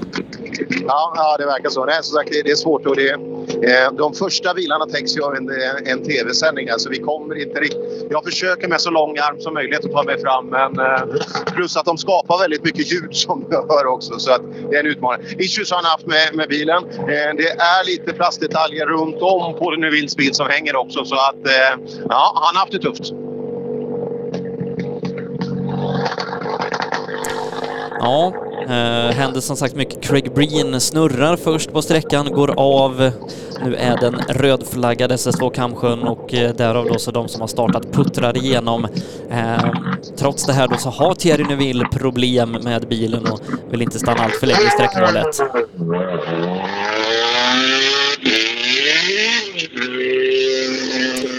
Ja, 0.87 1.13
ja, 1.17 1.37
det 1.39 1.47
verkar 1.47 1.71
så. 1.71 1.85
Nej, 1.85 1.99
som 2.03 2.15
sagt, 2.15 2.31
det, 2.33 2.43
det 2.43 2.51
är 2.51 2.57
svårt. 2.57 2.87
Och 2.87 2.97
det, 2.97 3.11
eh, 3.11 3.93
de 3.93 4.15
första 4.15 4.55
bilarna 4.55 4.87
täcks 4.87 5.17
ju 5.17 5.23
av 5.23 5.35
en, 5.35 5.51
eh, 5.51 5.93
en 5.93 6.05
tv-sändning. 6.05 6.69
Alltså, 6.69 6.89
vi 6.89 6.99
kommer 6.99 7.43
inte 7.43 7.61
rikt... 7.61 7.77
Jag 8.11 8.25
försöker 8.25 8.69
med 8.69 8.81
så 8.81 8.91
lång 8.91 9.19
arm 9.19 9.41
som 9.41 9.55
möjligt 9.55 9.85
att 9.85 9.93
ta 9.93 10.03
mig 10.03 10.21
fram. 10.21 10.47
Men, 10.47 10.79
eh, 10.79 11.03
plus 11.55 11.77
att 11.77 11.85
de 11.85 11.99
skapar 11.99 12.39
väldigt 12.39 12.65
mycket 12.65 12.93
ljud 12.93 13.17
som 13.17 13.45
du 13.51 13.57
hör 13.57 13.87
också. 13.87 14.19
Så 14.19 14.33
att 14.33 14.43
det 14.71 14.77
är 14.77 14.81
en 14.81 14.87
utmaning. 14.87 15.27
Issues 15.39 15.71
har 15.71 15.77
han 15.77 15.85
haft 15.85 16.07
med, 16.07 16.35
med 16.35 16.49
bilen. 16.49 16.85
Eh, 16.85 17.35
det 17.37 17.49
är 17.49 17.87
lite 17.87 18.13
plastdetaljer 18.13 18.87
runt 18.87 19.23
om 19.23 19.55
på 19.59 19.71
den 19.71 19.81
Nevils 19.81 20.17
bil 20.17 20.35
som 20.35 20.47
hänger 20.51 20.77
också. 20.77 21.05
Så 21.05 21.15
att 21.15 21.47
eh, 21.47 21.97
ja, 22.09 22.33
han 22.35 22.57
har 22.57 22.61
haft 22.61 22.73
det 22.73 22.79
tufft. 22.79 23.13
Ja, 28.01 28.33
eh, 28.63 29.15
händer 29.15 29.41
som 29.41 29.57
sagt 29.57 29.75
mycket. 29.75 30.03
Craig 30.03 30.35
Breen 30.35 30.81
snurrar 30.81 31.37
först 31.37 31.73
på 31.73 31.83
sträckan, 31.83 32.33
går 32.33 32.55
av. 32.57 33.11
Nu 33.65 33.75
är 33.77 33.97
den 33.97 34.15
rödflaggad 34.29 35.13
SS2 35.13 35.51
Kamsjön 35.51 36.03
och 36.03 36.35
eh, 36.35 36.55
därav 36.55 36.87
då 36.87 36.99
så 36.99 37.11
de 37.11 37.29
som 37.29 37.41
har 37.41 37.49
startat 37.49 37.93
puttrar 37.93 38.37
igenom. 38.37 38.85
Eh, 39.31 39.71
trots 40.19 40.47
det 40.47 40.53
här 40.53 40.69
då 40.69 40.77
så 40.77 40.91
har 40.91 41.15
Thierry 41.15 41.45
Neuville 41.45 41.89
problem 41.93 42.57
med 42.65 42.89
bilen 42.89 43.27
och 43.27 43.41
vill 43.71 43.83
inte 43.83 43.99
stanna 43.99 44.25
allt 44.25 44.35
för 44.35 44.47
länge 44.47 44.67
i 44.67 44.71
sträckmålet. 44.71 45.41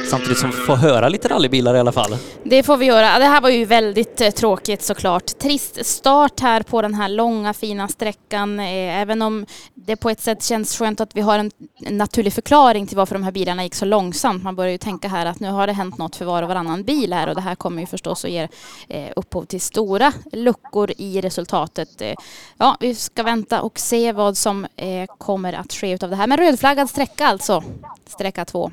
Samtidigt 0.09 0.37
som 0.37 0.51
vi 0.51 0.57
får 0.57 0.75
höra 0.75 1.09
lite 1.09 1.27
rallybilar 1.27 1.75
i 1.75 1.79
alla 1.79 1.91
fall. 1.91 2.17
Det 2.43 2.63
får 2.63 2.77
vi 2.77 2.85
göra. 2.85 3.19
Det 3.19 3.25
här 3.25 3.41
var 3.41 3.49
ju 3.49 3.65
väldigt 3.65 4.21
eh, 4.21 4.29
tråkigt 4.29 4.81
såklart. 4.81 5.25
Trist 5.25 5.85
start 5.85 6.39
här 6.39 6.63
på 6.63 6.81
den 6.81 6.93
här 6.93 7.09
långa 7.09 7.53
fina 7.53 7.87
sträckan. 7.87 8.59
Eh, 8.59 9.01
även 9.01 9.21
om 9.21 9.45
det 9.73 9.95
på 9.95 10.09
ett 10.09 10.21
sätt 10.21 10.43
känns 10.43 10.77
skönt 10.77 11.01
att 11.01 11.15
vi 11.15 11.21
har 11.21 11.39
en 11.39 11.51
naturlig 11.79 12.33
förklaring 12.33 12.87
till 12.87 12.97
varför 12.97 13.15
de 13.15 13.23
här 13.23 13.31
bilarna 13.31 13.63
gick 13.63 13.75
så 13.75 13.85
långsamt. 13.85 14.43
Man 14.43 14.55
börjar 14.55 14.71
ju 14.71 14.77
tänka 14.77 15.07
här 15.07 15.25
att 15.25 15.39
nu 15.39 15.49
har 15.49 15.67
det 15.67 15.73
hänt 15.73 15.97
något 15.97 16.15
för 16.15 16.25
var 16.25 16.43
och 16.43 16.49
varannan 16.49 16.83
bil 16.83 17.13
här 17.13 17.27
och 17.27 17.35
det 17.35 17.41
här 17.41 17.55
kommer 17.55 17.81
ju 17.81 17.85
förstås 17.85 18.25
att 18.25 18.31
ge 18.31 18.47
eh, 18.89 19.09
upphov 19.15 19.45
till 19.45 19.61
stora 19.61 20.13
luckor 20.31 20.91
i 20.97 21.21
resultatet. 21.21 22.01
Ja, 22.57 22.77
vi 22.79 22.95
ska 22.95 23.23
vänta 23.23 23.61
och 23.61 23.79
se 23.79 24.11
vad 24.11 24.37
som 24.37 24.67
kommer 25.17 25.53
att 25.53 25.73
ske 25.73 25.91
utav 25.91 26.09
det 26.09 26.15
här. 26.15 26.27
Men 26.27 26.37
rödflaggad 26.37 26.89
sträcka 26.89 27.27
alltså, 27.27 27.63
sträcka 28.05 28.45
två. 28.45 28.71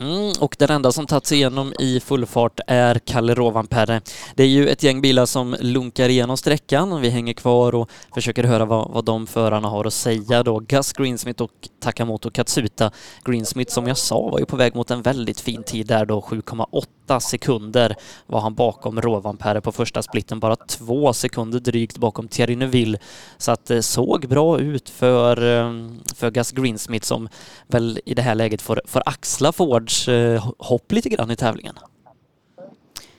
Mm, 0.00 0.32
och 0.40 0.56
den 0.58 0.70
enda 0.70 0.92
som 0.92 1.06
tagit 1.06 1.26
sig 1.26 1.38
igenom 1.38 1.72
i 1.78 2.00
full 2.00 2.26
fart 2.26 2.60
är 2.66 2.98
Kalle 2.98 3.34
Rovanperä. 3.34 4.00
Det 4.34 4.42
är 4.42 4.48
ju 4.48 4.68
ett 4.68 4.82
gäng 4.82 5.00
bilar 5.00 5.26
som 5.26 5.56
lunkar 5.60 6.08
igenom 6.08 6.36
sträckan. 6.36 7.00
Vi 7.00 7.10
hänger 7.10 7.32
kvar 7.32 7.74
och 7.74 7.90
försöker 8.14 8.44
höra 8.44 8.64
vad, 8.64 8.90
vad 8.90 9.04
de 9.04 9.26
förarna 9.26 9.68
har 9.68 9.84
att 9.84 9.92
säga 9.92 10.42
då. 10.42 10.58
Gus 10.58 10.92
Greensmith 10.92 11.42
och 11.42 11.50
Takamoto 11.80 12.30
Katsuta. 12.30 12.90
Greensmith 13.24 13.72
som 13.72 13.86
jag 13.86 13.98
sa 13.98 14.28
var 14.28 14.38
ju 14.38 14.46
på 14.46 14.56
väg 14.56 14.74
mot 14.74 14.90
en 14.90 15.02
väldigt 15.02 15.40
fin 15.40 15.62
tid 15.62 15.86
där 15.86 16.06
då, 16.06 16.20
7,8 16.20 16.86
sekunder 17.20 17.94
var 18.26 18.40
han 18.40 18.54
bakom 18.54 19.00
Rovanperä 19.00 19.60
på 19.60 19.72
första 19.72 20.02
splitten, 20.02 20.40
bara 20.40 20.56
två 20.56 21.12
sekunder 21.12 21.60
drygt 21.60 21.98
bakom 21.98 22.28
Thierry 22.28 22.56
Neuville. 22.56 22.98
Så 23.38 23.52
att 23.52 23.66
det 23.66 23.82
såg 23.82 24.28
bra 24.28 24.58
ut 24.58 24.90
för, 24.90 25.36
eh, 25.36 25.72
för 26.16 26.30
Gus 26.30 26.52
Greensmith 26.52 27.06
som 27.06 27.28
väl 27.66 28.00
i 28.04 28.14
det 28.14 28.22
här 28.22 28.34
läget 28.34 28.62
får, 28.62 28.80
får 28.86 29.02
axla 29.06 29.52
Fords 29.52 30.08
eh, 30.08 30.52
hopp 30.58 30.92
lite 30.92 31.08
grann 31.08 31.30
i 31.30 31.36
tävlingen. 31.36 31.74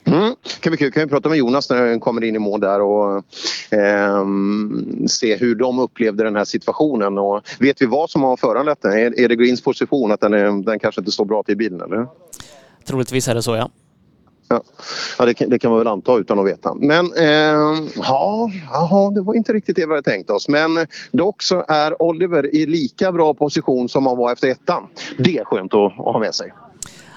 Mm. 0.07 0.35
Kan 0.59 0.72
vi, 0.72 0.77
kan 0.77 1.03
vi 1.03 1.07
prata 1.07 1.30
med 1.30 1.38
Jonas 1.38 1.69
när 1.69 1.88
han 1.88 1.99
kommer 1.99 2.23
in 2.23 2.35
i 2.35 2.39
mål 2.39 2.59
där 2.59 2.81
och 2.81 3.23
ehm, 3.69 5.07
se 5.07 5.35
hur 5.35 5.55
de 5.55 5.80
upplevde 5.80 6.23
den 6.23 6.35
här 6.35 6.45
situationen. 6.45 7.18
Och 7.18 7.41
vet 7.59 7.81
vi 7.81 7.85
vad 7.85 8.09
som 8.09 8.23
har 8.23 8.38
föranlett 8.38 8.81
den? 8.81 8.91
Är, 8.91 9.19
är 9.19 9.30
det 9.30 9.35
Greens 9.35 9.61
position 9.61 10.11
att 10.11 10.19
den, 10.19 10.34
är, 10.34 10.64
den 10.64 10.80
kanske 10.80 11.01
inte 11.01 11.11
står 11.11 11.26
bra 11.26 11.43
till 11.43 11.53
i 11.53 11.55
bilen? 11.55 11.81
Eller? 11.81 12.07
Troligtvis 12.85 13.27
är 13.27 13.35
det 13.35 13.43
så 13.43 13.55
ja. 13.55 13.69
Ja, 14.49 14.61
ja 15.19 15.26
det, 15.26 15.34
kan- 15.34 15.49
det 15.49 15.60
kan 15.60 15.72
man 15.72 15.78
väl 15.80 15.88
anta 15.88 16.18
utan 16.18 16.40
att 16.40 16.45
veta. 16.45 16.74
Men 16.74 17.14
eh, 17.18 17.90
ja, 17.95 18.49
aha, 18.74 19.11
det 19.15 19.22
var 19.22 19.34
inte 19.34 19.53
riktigt 19.53 19.76
det 19.76 19.86
vi 19.86 19.91
hade 19.91 20.02
tänkt 20.11 20.30
oss. 20.30 20.48
Men 20.48 20.78
eh, 20.78 20.84
dock 21.11 21.44
så 21.44 21.65
är 21.68 22.02
Oliver 22.02 22.56
i 22.56 22.65
lika 22.65 23.11
bra 23.11 23.34
position 23.34 23.90
som 23.90 24.06
han 24.06 24.18
var 24.18 24.32
efter 24.32 24.48
ettan. 24.48 24.88
Det 25.18 25.38
är 25.38 25.45
skönt 25.45 25.74
att, 25.74 25.86
att 25.99 26.14
ha 26.14 26.19
med 26.19 26.36
sig. 26.36 26.53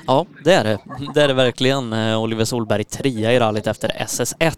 Ja, 0.07 0.27
det 0.45 0.53
är 0.53 0.65
det. 0.65 0.79
Det 1.15 1.23
är 1.23 1.29
det 1.29 1.35
verkligen. 1.35 1.93
Eh, 1.93 2.23
Oliver 2.23 2.45
Solberg 2.45 2.85
trea 2.85 3.33
i 3.33 3.39
rallyt 3.39 3.67
efter 3.67 3.89
SS1. 3.89 4.55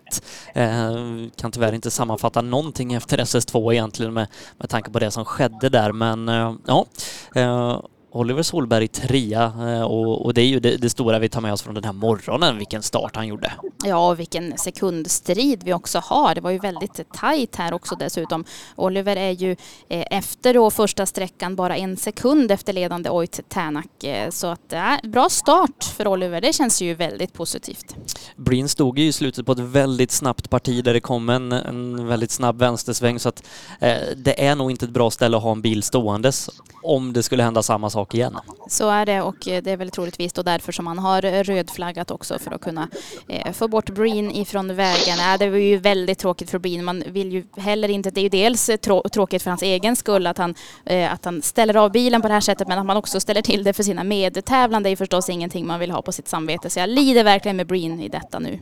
Eh, 0.54 1.30
kan 1.36 1.50
tyvärr 1.52 1.72
inte 1.72 1.90
sammanfatta 1.90 2.42
någonting 2.42 2.92
efter 2.92 3.18
SS2 3.18 3.72
egentligen 3.72 4.12
med, 4.14 4.26
med 4.58 4.68
tanke 4.68 4.90
på 4.90 4.98
det 4.98 5.10
som 5.10 5.24
skedde 5.24 5.68
där, 5.68 5.92
men 5.92 6.28
eh, 6.28 6.54
ja. 6.66 6.86
Eh, 7.34 7.80
Oliver 8.14 8.42
Solberg 8.42 8.88
trea 8.88 9.44
eh, 9.44 9.82
och, 9.82 10.24
och 10.24 10.34
det 10.34 10.40
är 10.40 10.46
ju 10.46 10.60
det, 10.60 10.76
det, 10.76 10.90
stora 10.90 11.18
vi 11.18 11.28
tar 11.28 11.40
med 11.40 11.52
oss 11.52 11.62
från 11.62 11.74
den 11.74 11.84
här 11.84 11.92
morgonen, 11.92 12.58
vilken 12.58 12.82
start 12.82 13.16
han 13.16 13.26
gjorde. 13.26 13.52
Ja, 13.84 14.10
och 14.10 14.20
vilken 14.20 14.58
sekundstrid 14.58 15.62
vi 15.64 15.72
också 15.72 15.98
har. 15.98 16.34
Det 16.34 16.40
var 16.40 16.50
ju 16.50 16.58
väldigt 16.58 17.12
tajt 17.12 17.56
här 17.56 17.74
också 17.74 17.94
dessutom. 17.94 18.44
Oliver 18.76 19.16
är 19.16 19.30
ju 19.30 19.56
eh, 19.88 20.04
efter 20.10 20.54
då 20.54 20.70
första 20.70 21.06
sträckan 21.06 21.56
bara 21.56 21.76
en 21.76 21.96
sekund 21.96 22.50
efter 22.50 22.72
ledande 22.72 23.10
Oit 23.10 23.40
Tänak. 23.48 24.04
Eh, 24.04 24.30
så 24.30 24.46
att 24.46 24.72
äh, 24.72 24.94
bra 25.02 25.28
start 25.28 25.84
för 25.96 26.08
Oliver, 26.08 26.40
det 26.40 26.52
känns 26.52 26.82
ju 26.82 26.94
väldigt 26.94 27.32
positivt. 27.32 27.96
Breen 28.36 28.68
stod 28.68 28.98
ju 28.98 29.06
i 29.06 29.12
slutet 29.12 29.46
på 29.46 29.52
ett 29.52 29.58
väldigt 29.58 30.10
snabbt 30.10 30.50
parti 30.50 30.84
där 30.84 30.94
det 30.94 31.00
kom 31.00 31.28
en, 31.28 31.52
en 31.52 32.06
väldigt 32.06 32.30
snabb 32.30 32.58
vänstersväng 32.58 33.18
så 33.18 33.28
att 33.28 33.42
eh, 33.80 33.96
det 34.16 34.46
är 34.46 34.54
nog 34.56 34.70
inte 34.70 34.84
ett 34.84 34.90
bra 34.90 35.10
ställe 35.10 35.36
att 35.36 35.42
ha 35.42 35.52
en 35.52 35.62
bil 35.62 35.82
ståendes 35.82 36.50
om 36.82 37.12
det 37.12 37.22
skulle 37.22 37.42
hända 37.42 37.62
samma 37.62 37.90
sak 37.90 38.01
sak 38.02 38.14
igen. 38.14 38.38
Så 38.68 38.90
är 38.90 39.06
det 39.06 39.22
och 39.22 39.36
det 39.40 39.66
är 39.66 39.76
väl 39.76 39.90
troligtvis 39.90 40.32
då 40.32 40.42
därför 40.42 40.72
som 40.72 40.84
man 40.84 40.98
har 40.98 41.22
rödflaggat 41.22 42.10
också 42.10 42.38
för 42.38 42.50
att 42.50 42.60
kunna 42.60 42.88
eh, 43.28 43.52
få 43.52 43.68
bort 43.68 43.90
Breen 43.90 44.30
ifrån 44.30 44.76
vägen. 44.76 45.18
Äh, 45.32 45.38
det 45.38 45.50
var 45.50 45.58
ju 45.58 45.76
väldigt 45.76 46.18
tråkigt 46.18 46.50
för 46.50 46.58
Breen. 46.58 46.84
Man 46.84 47.02
vill 47.06 47.32
ju 47.32 47.44
heller 47.56 47.88
inte, 47.88 48.10
det 48.10 48.20
är 48.20 48.22
ju 48.22 48.28
dels 48.28 48.70
trå 48.82 49.02
tråkigt 49.12 49.42
för 49.42 49.50
hans 49.50 49.62
egen 49.62 49.96
skull 49.96 50.26
att 50.26 50.38
han, 50.38 50.54
eh, 50.84 51.12
att 51.12 51.24
han 51.24 51.42
ställer 51.42 51.76
av 51.76 51.92
bilen 51.92 52.22
på 52.22 52.28
det 52.28 52.34
här 52.34 52.40
sättet 52.40 52.68
men 52.68 52.78
att 52.78 52.86
man 52.86 52.96
också 52.96 53.20
ställer 53.20 53.42
till 53.42 53.64
det 53.64 53.72
för 53.72 53.82
sina 53.82 54.04
medtävlande 54.04 54.88
är 54.88 54.90
ju 54.90 54.96
förstås 54.96 55.28
ingenting 55.28 55.66
man 55.66 55.80
vill 55.80 55.90
ha 55.90 56.02
på 56.02 56.12
sitt 56.12 56.28
samvete. 56.28 56.70
Så 56.70 56.80
jag 56.80 56.88
lider 56.88 57.24
verkligen 57.24 57.56
med 57.56 57.66
Breen 57.66 58.00
i 58.00 58.08
detta 58.08 58.38
nu. 58.38 58.58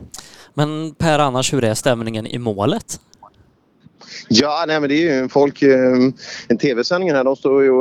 Men 0.53 0.95
Per, 0.95 1.19
annars 1.19 1.53
hur 1.53 1.63
är 1.63 1.73
stämningen 1.73 2.27
i 2.27 2.37
målet? 2.37 2.99
Ja, 4.29 4.63
nej 4.67 4.79
men 4.79 4.89
det 4.89 4.95
är 4.95 5.21
ju 5.21 5.29
folk, 5.29 5.61
eh, 5.61 5.93
en 6.47 6.57
tv-sändning 6.57 7.11
här, 7.11 7.23
de 7.23 7.35
står 7.35 7.63
ju, 7.63 7.71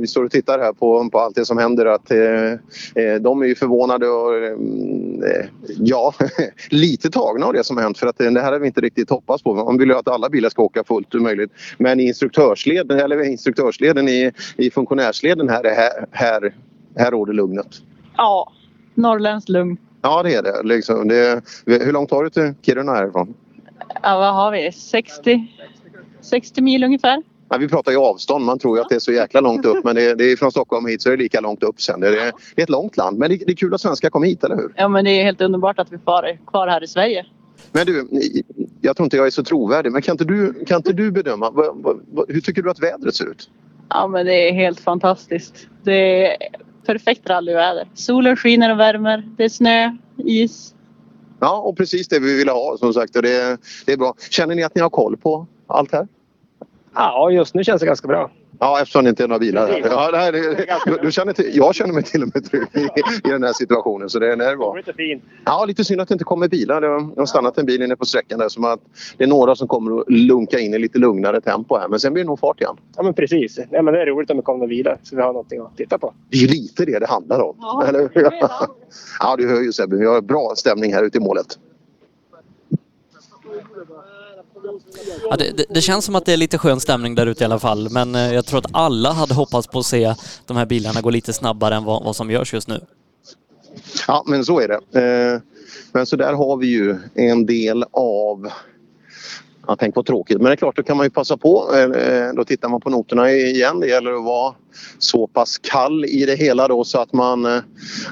vi 0.00 0.06
står 0.06 0.24
och 0.24 0.30
tittar 0.30 0.58
här 0.58 0.72
på, 0.72 1.10
på 1.10 1.18
allt 1.18 1.36
det 1.36 1.44
som 1.44 1.58
händer 1.58 1.86
att 1.86 2.10
eh, 2.10 2.52
eh 3.04 3.14
de 3.20 3.42
är 3.42 3.46
ju 3.46 3.54
förvånade 3.54 4.08
och 4.08 4.36
eh, 4.36 5.46
ja, 5.78 6.14
lite 6.70 7.10
tagna 7.10 7.46
av 7.46 7.52
det 7.52 7.64
som 7.64 7.76
har 7.76 7.84
hänt 7.84 7.98
för 7.98 8.06
att 8.06 8.18
det 8.18 8.40
här 8.40 8.52
har 8.52 8.58
vi 8.58 8.66
inte 8.66 8.80
riktigt 8.80 9.10
hoppats 9.10 9.42
på. 9.42 9.54
Man 9.54 9.78
vill 9.78 9.88
ju 9.88 9.94
att 9.94 10.08
alla 10.08 10.28
bilar 10.28 10.50
ska 10.50 10.62
åka 10.62 10.84
fullt 10.84 11.14
möjligt. 11.14 11.50
Men 11.78 12.00
i 12.00 12.06
instruktörsleden, 12.08 13.00
eller 13.00 13.24
instruktörsleden 13.24 14.08
i, 14.08 14.32
i 14.56 14.70
funktionärsleden 14.70 15.48
här, 15.48 15.64
här, 15.64 16.06
här, 16.10 16.54
här 16.96 17.10
råder 17.10 17.32
lugnet. 17.32 17.66
Ja, 18.16 18.52
norrländskt 18.94 19.48
lugn. 19.48 19.76
Ja, 20.02 20.22
det 20.22 20.34
är 20.34 20.42
det. 20.42 20.62
Liksom, 20.62 21.08
det. 21.08 21.42
Hur 21.66 21.92
långt 21.92 22.10
har 22.10 22.24
du 22.24 22.30
till 22.30 22.54
Kiruna 22.62 22.92
härifrån? 22.92 23.34
Ja, 24.02 24.18
vad 24.18 24.34
har 24.34 24.52
vi? 24.52 24.72
60, 24.72 25.46
60 26.20 26.60
mil 26.62 26.84
ungefär. 26.84 27.22
Ja, 27.48 27.56
vi 27.56 27.68
pratar 27.68 27.92
ju 27.92 27.98
avstånd. 27.98 28.44
Man 28.44 28.58
tror 28.58 28.76
ju 28.76 28.82
att 28.82 28.88
det 28.88 28.94
är 28.94 28.98
så 28.98 29.12
jäkla 29.12 29.40
långt 29.40 29.64
upp 29.64 29.84
men 29.84 29.94
det 29.96 30.10
är, 30.10 30.16
det 30.16 30.24
är 30.24 30.36
från 30.36 30.50
Stockholm 30.50 30.86
hit 30.86 31.02
så 31.02 31.08
är 31.08 31.16
det 31.16 31.22
lika 31.22 31.40
långt 31.40 31.62
upp 31.62 31.80
sen. 31.80 32.00
Det 32.00 32.08
är, 32.08 32.12
det 32.54 32.62
är 32.62 32.62
ett 32.62 32.68
långt 32.68 32.96
land 32.96 33.18
men 33.18 33.30
det, 33.30 33.36
det 33.36 33.52
är 33.52 33.56
kul 33.56 33.74
att 33.74 33.80
svenskar 33.80 34.10
kommer 34.10 34.26
hit, 34.26 34.44
eller 34.44 34.56
hur? 34.56 34.72
Ja, 34.76 34.88
men 34.88 35.04
det 35.04 35.10
är 35.10 35.24
helt 35.24 35.40
underbart 35.40 35.78
att 35.78 35.92
vi 35.92 35.98
får 35.98 36.46
kvar 36.46 36.68
här 36.68 36.84
i 36.84 36.88
Sverige. 36.88 37.26
Men 37.72 37.86
du, 37.86 38.08
jag 38.80 38.96
tror 38.96 39.04
inte 39.04 39.16
jag 39.16 39.26
är 39.26 39.30
så 39.30 39.44
trovärdig 39.44 39.92
men 39.92 40.02
kan 40.02 40.12
inte 40.12 40.24
du, 40.24 40.64
kan 40.64 40.76
inte 40.76 40.92
du 40.92 41.10
bedöma, 41.10 41.52
hur 42.28 42.40
tycker 42.40 42.62
du 42.62 42.70
att 42.70 42.82
vädret 42.82 43.14
ser 43.14 43.30
ut? 43.30 43.50
Ja, 43.88 44.06
men 44.06 44.26
det 44.26 44.48
är 44.48 44.52
helt 44.52 44.80
fantastiskt. 44.80 45.68
Det 45.82 46.26
är 46.26 46.36
perfekt 46.86 47.30
rallyväder. 47.30 47.88
Solen 47.94 48.36
skiner 48.36 48.72
och 48.72 48.80
värmer. 48.80 49.28
Det 49.36 49.44
är 49.44 49.48
snö, 49.48 49.96
is, 50.16 50.74
Ja, 51.40 51.58
och 51.58 51.76
precis 51.76 52.08
det 52.08 52.18
vi 52.18 52.36
ville 52.36 52.52
ha 52.52 52.76
som 52.78 52.94
sagt. 52.94 53.16
Och 53.16 53.22
det, 53.22 53.60
det 53.86 53.92
är 53.92 53.96
bra. 53.96 54.14
Känner 54.30 54.54
ni 54.54 54.62
att 54.62 54.74
ni 54.74 54.80
har 54.80 54.90
koll 54.90 55.16
på 55.16 55.46
allt 55.66 55.92
här? 55.92 56.08
Ja, 56.94 57.30
just 57.30 57.54
nu 57.54 57.64
känns 57.64 57.80
det 57.80 57.86
ganska 57.86 58.08
bra. 58.08 58.30
Ja, 58.62 58.80
eftersom 58.80 59.04
det 59.04 59.10
inte 59.10 59.24
är 59.24 59.28
några 59.28 59.38
bilar 59.38 59.68
här. 59.68 59.80
Ja, 59.90 60.10
nej, 60.12 60.32
det, 60.32 60.66
du, 60.86 60.98
du 61.02 61.12
känner 61.12 61.32
till, 61.32 61.50
jag 61.56 61.74
känner 61.74 61.94
mig 61.94 62.02
till 62.02 62.22
och 62.22 62.30
med 62.34 62.50
trygg 62.50 62.68
i, 62.72 63.28
i 63.28 63.30
den 63.30 63.42
här 63.42 63.52
situationen. 63.52 64.10
Så 64.10 64.18
det, 64.18 64.36
det 64.36 64.44
är 64.44 64.56
bra. 64.56 64.74
Lite 64.74 64.92
fint. 64.92 65.24
Ja, 65.44 65.64
lite 65.64 65.84
synd 65.84 66.00
att 66.00 66.08
det 66.08 66.12
inte 66.12 66.24
kommer 66.24 66.48
bilar. 66.48 66.80
Det 66.80 67.20
har 67.20 67.26
stannat 67.26 67.58
en 67.58 67.66
bil 67.66 67.82
inne 67.82 67.96
på 67.96 68.04
sträckan 68.04 68.38
där. 68.38 68.48
Som 68.48 68.64
att 68.64 68.80
det 69.16 69.24
är 69.24 69.28
några 69.28 69.54
som 69.54 69.68
kommer 69.68 70.00
att 70.00 70.10
lunka 70.10 70.58
in 70.58 70.74
i 70.74 70.78
lite 70.78 70.98
lugnare 70.98 71.40
tempo 71.40 71.76
här. 71.76 71.88
Men 71.88 72.00
sen 72.00 72.12
blir 72.12 72.24
det 72.24 72.28
nog 72.28 72.38
fart 72.38 72.60
igen. 72.60 72.76
Ja, 72.96 73.02
men 73.02 73.14
precis. 73.14 73.58
Nej, 73.70 73.82
men 73.82 73.94
det 73.94 74.02
är 74.02 74.06
roligt 74.06 74.30
om 74.30 74.36
det 74.36 74.42
kommer 74.42 74.66
bilar 74.66 74.98
så 75.02 75.16
vi 75.16 75.22
har 75.22 75.32
någonting 75.32 75.60
att 75.60 75.76
titta 75.76 75.98
på. 75.98 76.14
Det 76.30 76.36
är 76.36 76.48
lite 76.48 76.84
det 76.84 76.98
det 76.98 77.06
handlar 77.06 77.40
om. 77.40 77.56
Ja, 77.60 77.84
eller 77.88 78.10
ja 79.20 79.36
du 79.38 79.48
hör 79.48 79.60
ju 79.60 79.72
Sebbe. 79.72 79.96
Vi 79.96 80.06
har 80.06 80.20
bra 80.20 80.52
stämning 80.56 80.94
här 80.94 81.02
ute 81.02 81.18
i 81.18 81.20
målet. 81.20 81.58
Ja, 85.30 85.36
det, 85.36 85.64
det, 85.68 85.80
känns 85.80 86.04
som 86.04 86.14
att 86.14 86.26
det 86.26 86.32
är 86.32 86.36
lite 86.36 86.58
skön 86.58 86.80
stämning 86.80 87.14
där 87.14 87.26
ute 87.26 87.44
i 87.44 87.44
alla 87.44 87.58
fall, 87.58 87.88
men 87.90 88.14
eh, 88.14 88.34
jag 88.34 88.46
tror 88.46 88.58
att 88.58 88.66
alla 88.72 89.12
hade 89.12 89.34
hoppats 89.34 89.66
på 89.66 89.78
att 89.78 89.86
se 89.86 90.14
de 90.46 90.56
här 90.56 90.66
bilarna 90.66 91.00
gå 91.00 91.10
lite 91.10 91.32
snabbare 91.32 91.74
än 91.74 91.84
vad, 91.84 92.04
vad 92.04 92.16
som 92.16 92.30
görs 92.30 92.54
just 92.54 92.68
nu. 92.68 92.80
Ja, 94.06 94.24
men 94.26 94.44
så 94.44 94.60
är 94.60 94.68
det. 94.68 95.00
Eh, 95.00 95.40
men 95.92 96.06
så 96.06 96.16
där 96.16 96.32
har 96.32 96.56
vi 96.56 96.66
ju 96.66 96.96
en 97.14 97.46
del 97.46 97.84
av 97.92 98.50
Ja, 99.66 99.76
tänk 99.78 99.96
vad 99.96 100.06
tråkigt. 100.06 100.36
Men 100.36 100.44
det 100.44 100.52
är 100.52 100.56
klart, 100.56 100.76
då 100.76 100.82
kan 100.82 100.96
man 100.96 101.06
ju 101.06 101.10
passa 101.10 101.36
på. 101.36 101.76
Eh, 101.76 102.34
då 102.36 102.44
tittar 102.44 102.68
man 102.68 102.80
på 102.80 102.90
noterna 102.90 103.32
igen. 103.32 103.80
Det 103.80 103.86
gäller 103.86 104.12
att 104.12 104.24
vara 104.24 104.54
så 104.98 105.26
pass 105.26 105.58
kall 105.58 106.04
i 106.04 106.26
det 106.26 106.34
hela 106.36 106.68
då 106.68 106.84
så 106.84 106.98
att 106.98 107.12
man, 107.12 107.62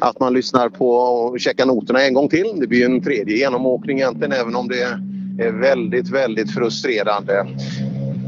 att 0.00 0.20
man 0.20 0.34
lyssnar 0.34 0.68
på 0.68 0.90
och 0.90 1.40
checkar 1.40 1.66
noterna 1.66 2.02
en 2.02 2.14
gång 2.14 2.28
till. 2.28 2.52
Det 2.56 2.66
blir 2.66 2.84
en 2.84 3.02
tredje 3.02 3.36
genomåkning 3.36 3.98
egentligen 3.98 4.32
även 4.32 4.56
om 4.56 4.68
det 4.68 5.00
är 5.38 5.52
väldigt, 5.52 6.10
väldigt 6.10 6.54
frustrerande. 6.54 7.46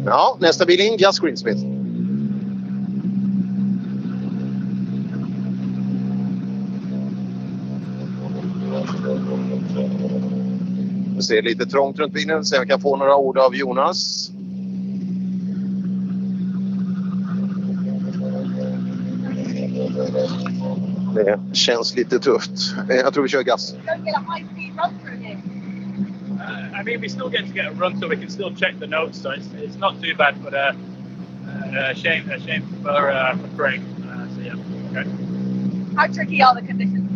Ja, 0.06 0.36
nästa 0.40 0.66
bil 0.66 0.80
in, 0.80 0.96
Gus 0.96 1.18
Greensmith. 1.18 1.60
Det 11.16 11.22
ser 11.22 11.42
lite 11.42 11.66
trångt 11.66 11.98
runt 11.98 12.12
bilen, 12.12 12.44
så 12.44 12.56
jag 12.56 12.68
kan 12.68 12.80
få 12.80 12.96
några 12.96 13.16
ord 13.16 13.38
av 13.38 13.56
Jonas. 13.56 14.30
Det 21.14 21.40
känns 21.52 21.96
lite 21.96 22.18
tufft. 22.18 22.74
Jag 22.88 23.14
tror 23.14 23.22
vi 23.22 23.28
kör 23.28 23.42
gas. 23.42 23.74
I 26.80 26.82
mean, 26.82 26.98
we 27.02 27.10
still 27.10 27.28
get 27.28 27.46
to 27.46 27.52
get 27.52 27.66
a 27.66 27.72
run, 27.72 28.00
so 28.00 28.08
we 28.08 28.16
can 28.16 28.30
still 28.30 28.54
check 28.54 28.78
the 28.78 28.86
notes. 28.86 29.20
So 29.20 29.32
it's, 29.32 29.46
it's 29.52 29.76
not 29.76 30.00
too 30.00 30.14
bad, 30.14 30.42
but 30.42 30.54
uh, 30.54 30.72
uh, 31.46 31.92
shame, 31.92 32.30
a 32.30 32.40
shame 32.40 32.62
for, 32.82 33.10
uh, 33.10 33.36
for 33.36 33.48
Craig. 33.48 33.82
Uh, 34.02 34.26
so 34.34 34.40
yeah, 34.40 34.56
okay. 34.90 35.04
How 35.94 36.06
tricky 36.06 36.40
are 36.42 36.54
the 36.54 36.62
conditions? 36.62 37.06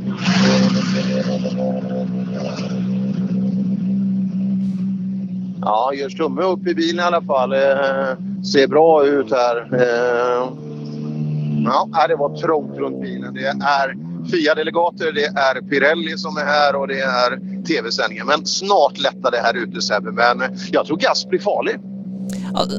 Ja, 5.63 5.93
gör 5.95 6.09
tumme 6.09 6.43
upp 6.43 6.67
i 6.67 6.75
bilen 6.75 7.01
i 7.01 7.03
alla 7.03 7.23
fall. 7.23 7.53
Eh, 7.53 8.17
ser 8.53 8.69
bra 8.69 9.07
ut 9.07 9.31
här. 9.33 9.57
Eh, 9.75 10.53
ja, 11.65 12.07
det 12.09 12.17
var 12.17 12.37
trångt 12.37 12.77
runt 12.77 13.01
bilen. 13.01 13.35
Det 13.35 13.47
är 13.47 14.14
FIA-delegater, 14.31 15.13
det 15.13 15.25
är 15.25 15.69
Pirelli 15.69 16.19
som 16.19 16.37
är 16.37 16.45
här 16.45 16.77
och 16.77 16.89
det 16.89 17.01
är 17.01 17.63
tv-sändningen. 17.65 18.27
Men 18.27 18.47
snart 18.47 18.99
lättar 18.99 19.31
det 19.31 19.39
här 19.39 19.57
ute 19.57 19.81
Sebbe. 19.81 20.13
Men 20.13 20.59
jag 20.73 20.87
tror 20.87 20.97
Gas 20.97 21.27
blir 21.29 21.41
farlig. 21.41 21.81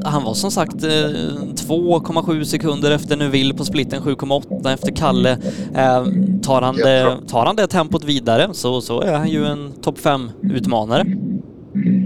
Han 0.04 0.24
var 0.24 0.34
som 0.34 0.50
sagt 0.50 0.74
2,7 0.74 2.38
eh, 2.38 2.42
sekunder 2.42 2.90
efter 2.90 3.16
Neuville 3.16 3.54
på 3.54 3.64
splitten 3.64 4.02
7,8 4.02 4.74
efter 4.74 4.92
Kalle. 4.96 5.30
Eh, 5.74 6.06
tar 6.42 6.62
han, 6.62 6.76
det, 6.76 7.16
tar 7.28 7.46
han 7.46 7.56
det 7.56 7.66
tempot 7.66 8.04
vidare 8.04 8.48
så, 8.52 8.80
så 8.80 9.00
är 9.00 9.12
han 9.12 9.28
ju 9.28 9.46
en 9.46 9.72
topp 9.82 9.98
5-utmanare. 9.98 11.04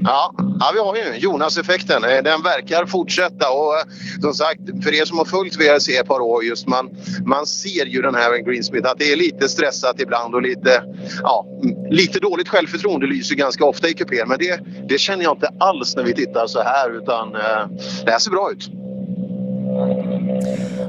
Ja, 0.04 0.34
ja, 0.60 0.70
vi 0.74 0.80
har 0.80 0.96
ju 0.96 1.18
Jonas-effekten. 1.18 2.04
Eh, 2.04 2.22
den 2.22 2.42
verkar 2.42 2.86
fortsätta 2.86 3.50
och 3.50 3.74
eh, 3.74 3.84
som 4.20 4.34
sagt, 4.34 4.60
för 4.84 4.94
er 4.94 5.04
som 5.04 5.18
har 5.18 5.24
följt 5.24 5.56
VRC 5.56 5.96
ett 5.96 6.06
par 6.06 6.20
år 6.20 6.44
just 6.44 6.66
man, 6.66 6.90
man 7.24 7.46
ser 7.46 7.86
ju 7.86 8.02
den 8.02 8.14
här 8.14 8.38
Greensmith 8.38 8.90
att 8.90 8.98
det 8.98 9.12
är 9.12 9.16
lite 9.16 9.48
stressat 9.48 10.00
ibland 10.00 10.34
och 10.34 10.42
lite, 10.42 10.82
ja, 11.22 11.46
lite 11.90 12.18
dåligt 12.18 12.48
självförtroende 12.48 13.06
lyser 13.06 13.34
ganska 13.34 13.64
ofta 13.64 13.88
i 13.88 13.94
kupén. 13.94 14.28
Men 14.28 14.38
det, 14.38 14.60
det 14.88 14.98
känner 14.98 15.24
jag 15.24 15.34
inte 15.36 15.50
alls 15.60 15.96
när 15.96 16.02
vi 16.02 16.14
tittar 16.14 16.46
så 16.46 16.62
här 16.62 16.96
utan 16.96 17.34
eh, 17.34 17.66
det 18.04 18.10
här 18.10 18.18
ser 18.18 18.30
bra 18.30 18.50
ut. 18.52 18.70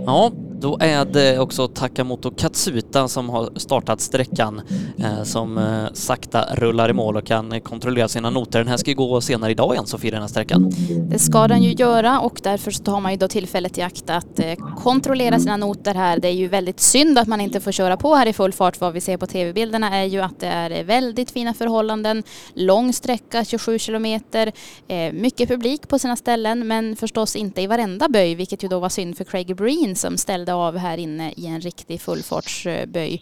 Ja, 0.06 0.32
då 0.62 0.78
är 0.80 1.06
det 1.06 1.40
också 1.40 1.68
Takamoto 1.68 2.32
Katsuta 2.32 3.08
som 3.08 3.30
har 3.30 3.50
startat 3.56 4.02
sträckan 4.02 4.62
eh, 5.00 5.24
som 5.24 5.58
eh, 5.58 5.94
sakta 5.94 6.46
rullar 6.56 6.90
i 6.90 6.94
mål 6.94 7.18
och 7.18 7.26
kan 7.26 7.62
kontrollera 7.62 8.08
sina 8.08 8.30
noter. 8.30 8.60
Den 8.60 8.68
här 8.68 8.78
ska 8.78 8.92
ju 8.92 8.96
gå 8.96 9.22
senare 9.22 9.52
idag 9.52 9.74
igen 9.74 9.88
Sofie, 9.88 10.12
den 10.12 10.22
här 10.22 10.28
sträckan. 10.28 10.72
Det 11.10 11.20
ska 11.20 11.48
den 11.48 11.64
ju 11.64 11.72
göra 11.72 12.20
och 12.20 12.40
därför 12.44 12.72
så 12.72 12.84
tar 12.84 13.00
man 13.00 13.12
ju 13.12 13.18
då 13.18 13.28
tillfället 13.28 13.78
i 13.78 13.82
akt 13.82 14.10
att 14.10 14.40
eh, 14.40 14.54
kontrollera 14.84 15.40
sina 15.40 15.58
noter 15.58 15.94
här. 15.94 16.20
Det 16.20 16.28
är 16.28 16.32
ju 16.34 16.48
väldigt 16.48 16.80
synd 16.80 17.18
att 17.18 17.28
man 17.28 17.42
inte 17.42 17.60
får 17.60 17.72
köra 17.72 17.98
på 17.98 18.16
här 18.16 18.28
i 18.28 18.34
full 18.34 18.54
fart. 18.54 18.82
Vad 18.82 18.94
vi 18.94 19.02
ser 19.02 19.18
på 19.18 19.28
tv-bilderna 19.28 19.98
är 19.98 20.06
ju 20.06 20.22
att 20.22 20.40
det 20.40 20.48
är 20.48 20.84
väldigt 20.84 21.32
fina 21.32 21.54
förhållanden, 21.54 22.24
lång 22.54 22.94
sträcka, 22.94 23.46
27 23.46 23.80
kilometer, 23.80 24.52
eh, 24.88 25.14
mycket 25.14 25.50
publik 25.50 25.88
på 25.88 26.00
sina 26.00 26.16
ställen 26.16 26.68
men 26.68 26.96
förstås 26.96 27.36
inte 27.36 27.62
i 27.62 27.68
varenda 27.68 28.10
böj 28.10 28.36
vilket 28.36 28.64
ju 28.64 28.68
då 28.68 28.80
var 28.80 28.90
synd 28.90 29.18
för 29.18 29.24
Craig 29.24 29.56
Breen 29.56 29.96
som 29.96 30.18
ställde 30.18 30.51
av 30.54 30.78
här 30.78 30.98
inne 30.98 31.32
i 31.32 31.48
en 31.48 31.62
riktig 31.62 32.02
fullfartsböj. 32.02 33.22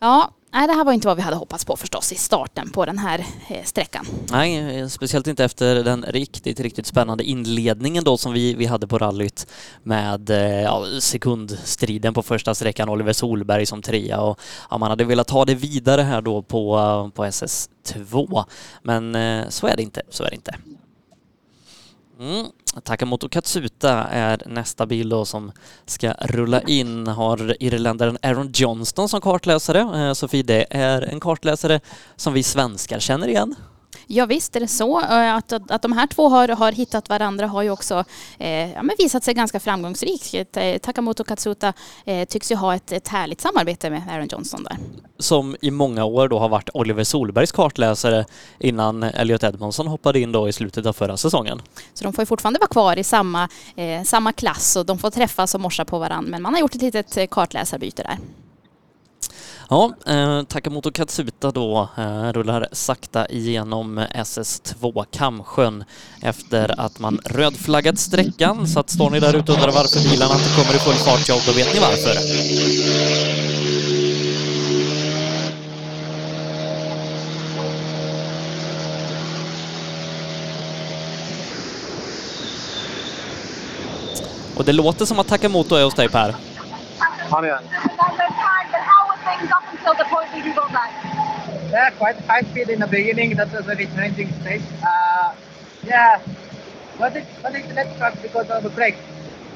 Ja, 0.00 0.30
nej, 0.52 0.66
det 0.68 0.74
här 0.74 0.84
var 0.84 0.92
inte 0.92 1.06
vad 1.06 1.16
vi 1.16 1.22
hade 1.22 1.36
hoppats 1.36 1.64
på 1.64 1.76
förstås 1.76 2.12
i 2.12 2.14
starten 2.14 2.70
på 2.70 2.86
den 2.86 2.98
här 2.98 3.26
eh, 3.48 3.64
sträckan. 3.64 4.06
Nej, 4.30 4.80
eh, 4.80 4.86
speciellt 4.86 5.26
inte 5.26 5.44
efter 5.44 5.84
den 5.84 6.04
riktigt, 6.08 6.60
riktigt 6.60 6.86
spännande 6.86 7.24
inledningen 7.24 8.04
då 8.04 8.16
som 8.16 8.32
vi, 8.32 8.54
vi 8.54 8.66
hade 8.66 8.86
på 8.86 8.98
rallyt 8.98 9.46
med 9.82 10.30
eh, 10.30 10.62
ja, 10.62 10.84
sekundstriden 11.00 12.14
på 12.14 12.22
första 12.22 12.54
sträckan, 12.54 12.88
Oliver 12.88 13.12
Solberg 13.12 13.66
som 13.66 13.82
trea 13.82 14.20
och 14.20 14.40
ja, 14.70 14.78
man 14.78 14.90
hade 14.90 15.04
velat 15.04 15.28
ta 15.28 15.44
det 15.44 15.54
vidare 15.54 16.02
här 16.02 16.20
då 16.20 16.42
på, 16.42 17.10
på 17.14 17.24
SS2. 17.24 18.44
Men 18.82 19.16
så 19.52 19.66
är 19.66 19.76
det 19.76 19.82
inte, 19.82 20.02
så 20.10 20.24
är 20.24 20.30
det 20.30 20.36
inte. 20.36 20.54
Mm. 22.20 22.46
Takamoto 22.84 23.28
Katsuta 23.28 24.04
är 24.04 24.42
nästa 24.46 24.86
bil 24.86 25.08
då 25.08 25.24
som 25.24 25.52
ska 25.86 26.12
rulla 26.12 26.60
in. 26.60 27.06
Har 27.06 27.56
irländaren 27.60 28.18
Aaron 28.22 28.50
Johnston 28.54 29.08
som 29.08 29.20
kartläsare. 29.20 30.08
Eh, 30.08 30.12
Sofie, 30.12 30.42
det 30.42 30.66
är 30.70 31.02
en 31.02 31.20
kartläsare 31.20 31.80
som 32.16 32.32
vi 32.32 32.42
svenskar 32.42 32.98
känner 32.98 33.28
igen. 33.28 33.54
Ja 34.12 34.26
visst 34.26 34.56
är 34.56 34.60
det 34.60 34.68
så. 34.68 34.98
Att, 34.98 35.52
att 35.52 35.82
de 35.82 35.92
här 35.92 36.06
två 36.06 36.28
har, 36.28 36.48
har 36.48 36.72
hittat 36.72 37.08
varandra 37.08 37.46
har 37.46 37.62
ju 37.62 37.70
också 37.70 38.04
eh, 38.38 38.72
ja, 38.72 38.82
visat 38.98 39.24
sig 39.24 39.34
ganska 39.34 39.60
framgångsrikt. 39.60 40.56
Takamoto 40.82 41.24
Katsuta 41.24 41.72
eh, 42.04 42.24
tycks 42.24 42.52
ju 42.52 42.56
ha 42.56 42.74
ett, 42.74 42.92
ett 42.92 43.08
härligt 43.08 43.40
samarbete 43.40 43.90
med 43.90 44.02
Aaron 44.10 44.28
Johnson 44.32 44.64
där. 44.64 44.76
Som 45.18 45.56
i 45.60 45.70
många 45.70 46.04
år 46.04 46.28
då 46.28 46.38
har 46.38 46.48
varit 46.48 46.68
Oliver 46.74 47.04
Solbergs 47.04 47.52
kartläsare 47.52 48.24
innan 48.58 49.02
Elliot 49.02 49.42
Edmondson 49.42 49.86
hoppade 49.86 50.20
in 50.20 50.32
då 50.32 50.48
i 50.48 50.52
slutet 50.52 50.86
av 50.86 50.92
förra 50.92 51.16
säsongen. 51.16 51.62
Så 51.94 52.04
de 52.04 52.12
får 52.12 52.22
ju 52.22 52.26
fortfarande 52.26 52.58
vara 52.58 52.68
kvar 52.68 52.98
i 52.98 53.04
samma, 53.04 53.48
eh, 53.76 54.02
samma 54.02 54.32
klass 54.32 54.76
och 54.76 54.86
de 54.86 54.98
får 54.98 55.10
träffas 55.10 55.54
och 55.54 55.60
morsa 55.60 55.84
på 55.84 55.98
varandra 55.98 56.30
men 56.30 56.42
man 56.42 56.54
har 56.54 56.60
gjort 56.60 56.74
ett 56.74 56.82
litet 56.82 57.16
eh, 57.16 57.26
kartläsarbyte 57.26 58.02
där. 58.02 58.18
Ja, 59.72 59.92
eh, 60.06 60.42
Takamoto 60.42 60.92
Katsuta 60.92 61.50
då 61.50 61.88
eh, 61.98 62.32
rullar 62.32 62.68
sakta 62.72 63.28
igenom 63.28 63.98
SS2 63.98 65.04
Kamsjön 65.10 65.84
efter 66.22 66.80
att 66.80 66.98
man 66.98 67.20
rödflaggat 67.24 67.98
sträckan. 67.98 68.68
Så 68.68 68.80
att 68.80 68.90
står 68.90 69.10
ni 69.10 69.20
där 69.20 69.36
ute 69.36 69.52
och 69.52 69.58
undrar 69.58 69.72
varför 69.72 70.10
bilarna 70.10 70.34
inte 70.34 70.56
kommer 70.56 70.74
i 70.74 70.78
full 70.78 70.94
fart, 70.94 71.28
ja 71.28 71.34
då 71.46 71.52
vet 71.52 71.74
ni 71.74 71.80
varför. 71.80 72.16
Och 84.56 84.64
det 84.64 84.72
låter 84.72 85.04
som 85.04 85.18
att 85.18 85.28
Takamoto 85.28 85.74
är 85.74 85.84
hos 85.84 85.94
dig 85.94 86.08
Per. 86.08 86.34
Han 87.30 87.44
är 87.44 87.60
things 89.24 89.50
up 89.50 89.64
until 89.72 89.94
the 89.94 90.04
point 90.04 90.28
you 90.44 90.54
got 90.54 90.72
back? 90.72 90.92
Yeah, 91.70 91.90
quite 91.90 92.16
high 92.26 92.42
speed 92.42 92.68
in 92.68 92.80
the 92.80 92.86
beginning. 92.86 93.36
That 93.36 93.52
was 93.52 93.60
a 93.60 93.74
very 93.74 93.86
challenging 93.86 94.32
stage. 94.40 94.62
Uh, 94.84 95.34
yeah, 95.84 96.20
was 96.98 97.14
it 97.16 97.26
was 97.42 97.54
it 97.54 97.74
left 97.74 97.96
track 97.98 98.20
because 98.22 98.48
of 98.50 98.62
the 98.62 98.70
brake? 98.70 98.96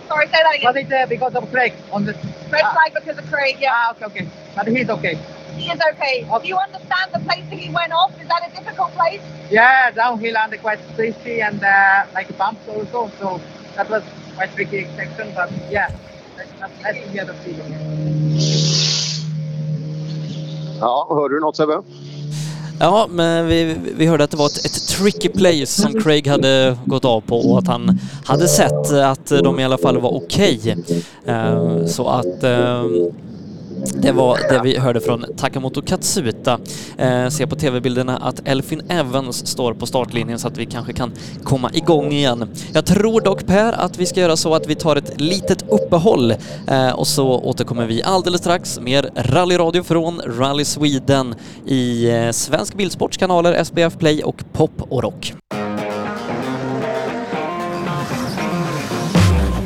Sorry, 0.08 0.26
say 0.26 0.32
that 0.42 0.54
again. 0.54 0.74
Was 0.74 0.76
it 0.76 0.92
uh, 0.92 1.06
because 1.06 1.34
of 1.34 1.50
brake 1.50 1.74
on 1.92 2.04
the 2.04 2.12
red 2.50 2.64
flag 2.72 2.94
because 2.94 3.18
of 3.18 3.26
Craig? 3.30 3.56
Yeah. 3.58 3.72
Ah, 3.72 3.92
okay, 3.92 4.04
okay. 4.06 4.28
But 4.54 4.68
he's 4.68 4.88
okay. 4.90 5.18
He 5.56 5.70
is 5.70 5.80
okay. 5.92 6.26
okay. 6.30 6.42
Do 6.42 6.48
you 6.48 6.58
understand 6.58 7.12
the 7.12 7.20
place 7.20 7.44
that 7.50 7.58
he 7.58 7.70
went 7.70 7.92
off? 7.92 8.12
Is 8.20 8.28
that 8.28 8.48
a 8.48 8.50
difficult 8.56 8.92
place? 8.92 9.22
Yeah, 9.50 9.90
downhill 9.90 10.36
and 10.36 10.60
quite 10.60 10.80
twisty 10.94 11.40
and 11.40 11.62
uh, 11.62 12.06
like 12.14 12.36
bumps 12.36 12.66
also. 12.68 13.10
So 13.18 13.40
that 13.76 13.88
was 13.88 14.02
quite 14.36 14.52
tricky 14.54 14.86
section. 14.96 15.32
But 15.34 15.50
yeah, 15.70 15.90
let's 16.36 16.50
hear 16.98 17.06
the 17.12 17.20
other 17.22 17.34
feeling. 17.34 19.03
Ja, 20.80 21.06
hörde 21.10 21.34
du 21.34 21.40
något 21.40 21.56
Sebbe? 21.56 21.82
Ja, 22.80 23.06
men 23.10 23.46
vi, 23.46 23.76
vi 23.96 24.06
hörde 24.06 24.24
att 24.24 24.30
det 24.30 24.36
var 24.36 24.46
ett, 24.46 24.64
ett 24.64 24.88
tricky 24.88 25.28
place 25.28 25.66
som 25.66 26.00
Craig 26.00 26.26
hade 26.26 26.78
gått 26.84 27.04
av 27.04 27.20
på 27.20 27.36
och 27.38 27.58
att 27.58 27.66
han 27.66 27.98
hade 28.24 28.48
sett 28.48 28.92
att 28.92 29.26
de 29.26 29.60
i 29.60 29.64
alla 29.64 29.78
fall 29.78 30.00
var 30.00 30.14
okej. 30.14 30.60
Okay. 31.24 31.86
Så 31.88 32.08
att 32.08 32.44
eh, 32.44 32.84
det 33.92 34.12
var 34.12 34.38
det 34.48 34.60
vi 34.64 34.78
hörde 34.78 35.00
från 35.00 35.24
Takamoto 35.36 35.82
Katsuta. 35.82 36.58
Eh, 36.98 37.28
se 37.28 37.46
på 37.46 37.56
tv-bilderna 37.56 38.16
att 38.16 38.48
Elfin 38.48 38.82
Evans 38.88 39.46
står 39.46 39.74
på 39.74 39.86
startlinjen 39.86 40.38
så 40.38 40.48
att 40.48 40.58
vi 40.58 40.66
kanske 40.66 40.92
kan 40.92 41.12
komma 41.44 41.70
igång 41.72 42.12
igen. 42.12 42.48
Jag 42.72 42.86
tror 42.86 43.20
dock 43.20 43.46
Per 43.46 43.72
att 43.72 43.98
vi 43.98 44.06
ska 44.06 44.20
göra 44.20 44.36
så 44.36 44.54
att 44.54 44.66
vi 44.66 44.74
tar 44.74 44.96
ett 44.96 45.20
litet 45.20 45.62
uppehåll 45.68 46.34
eh, 46.66 46.90
och 46.90 47.06
så 47.06 47.28
återkommer 47.28 47.86
vi 47.86 48.02
alldeles 48.02 48.40
strax. 48.40 48.80
Mer 48.80 49.10
rallyradio 49.16 49.82
från 49.82 50.20
Rally 50.26 50.64
Sweden 50.64 51.34
i 51.66 52.10
eh, 52.10 52.30
Svensk 52.30 52.74
Bilsports 52.74 53.16
kanaler 53.16 53.52
SBF 53.52 53.98
Play 53.98 54.22
och 54.22 54.44
Pop 54.52 54.82
och 54.88 55.02
Rock. 55.02 55.34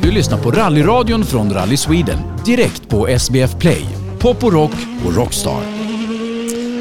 Du 0.01 0.11
lyssnar 0.11 0.37
på 0.37 0.51
rallyradion 0.51 1.23
från 1.23 1.53
Rally 1.53 1.77
Sweden 1.77 2.17
direkt 2.45 2.89
på 2.89 3.07
SBF 3.07 3.55
Play 3.59 3.98
pop 4.19 4.43
och 4.43 4.53
rock 4.53 4.73
och 5.05 5.15
rockstar. 5.15 5.63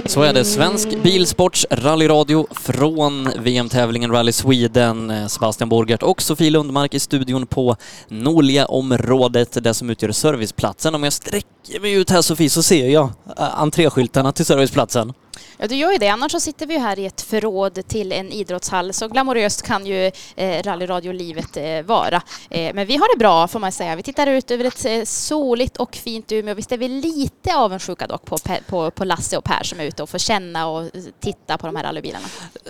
Så 0.06 0.22
är 0.22 0.32
det. 0.32 0.44
Svensk 0.44 1.02
Bilsports 1.02 1.66
rallyradio 1.70 2.46
från 2.50 3.30
VM-tävlingen 3.38 4.10
Rally 4.10 4.32
Sweden. 4.32 5.10
Eh, 5.10 5.26
Sebastian 5.26 5.68
Borgert 5.68 6.02
och 6.02 6.22
Sofie 6.22 6.50
Lundmark 6.50 6.94
i 6.94 7.00
studion 7.00 7.46
på 7.46 7.76
Nolia-området, 8.08 9.64
det 9.64 9.74
som 9.74 9.90
utgör 9.90 10.12
serviceplatsen. 10.12 10.94
Om 10.94 11.04
jag 11.04 11.12
sträcker 11.12 11.80
mig 11.80 11.92
ut 11.92 12.10
här 12.10 12.22
Sofie 12.22 12.50
så 12.50 12.62
ser 12.62 12.88
jag 12.88 13.04
eh, 13.38 13.60
entréskyltarna 13.60 14.32
till 14.32 14.44
serviceplatsen. 14.44 15.12
Ja, 15.56 15.66
du 15.66 15.74
gör 15.74 15.92
ju 15.92 15.98
det. 15.98 16.08
Annars 16.08 16.32
så 16.32 16.40
sitter 16.40 16.66
vi 16.66 16.78
här 16.78 16.98
i 16.98 17.06
ett 17.06 17.20
förråd 17.20 17.88
till 17.88 18.12
en 18.12 18.32
idrottshall. 18.32 18.92
Så 18.92 19.08
glamoröst 19.08 19.62
kan 19.62 19.86
ju 19.86 20.10
eh, 20.36 20.62
rallyradiolivet 20.62 21.56
eh, 21.56 21.82
vara. 21.82 22.22
Eh, 22.50 22.74
men 22.74 22.86
vi 22.86 22.96
har 22.96 23.14
det 23.14 23.18
bra 23.18 23.48
får 23.48 23.60
man 23.60 23.72
säga. 23.72 23.96
Vi 23.96 24.02
tittar 24.02 24.26
ut 24.26 24.50
över 24.50 24.64
ett 24.64 24.84
eh, 24.84 25.04
soligt 25.04 25.76
och 25.76 25.96
fint 25.96 26.32
Umeå. 26.32 26.54
Visst 26.54 26.72
är 26.72 26.78
vi 26.78 26.88
lite 26.88 27.56
avundsjuka 27.56 28.06
dock 28.06 28.24
på, 28.24 28.36
på, 28.68 28.90
på 28.90 29.04
Lasse 29.04 29.36
och 29.36 29.44
Per 29.44 29.62
som 29.62 29.80
är 29.80 29.84
ute 29.84 30.02
och 30.02 30.10
får 30.10 30.18
känna 30.18 30.68
och 30.68 30.90
titta 31.20 31.58
på 31.58 31.66
de 31.66 31.76
här 31.76 31.84
rallybilarna. 31.84 32.26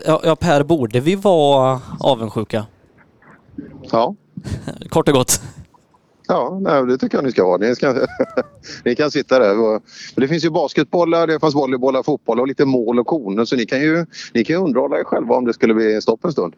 Ja, 0.07 0.21
ja 0.25 0.37
Per, 0.37 0.63
borde 0.63 1.01
vi 1.01 1.15
vara 1.15 1.81
avundsjuka? 2.01 2.67
Ja. 3.91 4.15
Kort 4.89 5.09
och 5.09 5.15
gott. 5.15 5.41
Ja, 6.29 6.59
nej, 6.61 6.87
det 6.87 6.99
tycker 6.99 7.19
jag 7.19 7.25
ni 7.25 7.31
ska 7.31 7.45
vara. 7.45 7.57
Ni, 7.57 7.75
ska, 7.75 8.07
ni 8.85 8.95
kan 8.95 9.11
sitta 9.11 9.39
där. 9.39 9.55
Men 9.55 9.81
det 10.15 10.29
finns 10.29 10.45
ju 10.45 10.51
basketbollar, 10.51 11.27
det 11.27 11.41
fanns 11.41 11.55
volleybollar, 11.55 12.03
fotboll 12.03 12.41
och 12.41 12.47
lite 12.49 12.65
mål 12.65 12.99
och 12.99 13.07
koner 13.07 13.45
så 13.45 13.57
ni 13.57 13.67
kan 13.67 13.81
ju, 13.81 14.07
ni 14.35 14.45
kan 14.45 14.57
ju 14.57 14.63
underhålla 14.63 14.99
er 14.99 15.05
själva 15.05 15.35
om 15.35 15.45
det 15.45 15.53
skulle 15.55 15.75
bli 15.75 16.01
stopp 16.03 16.25
en 16.25 16.33
stund. 16.33 16.55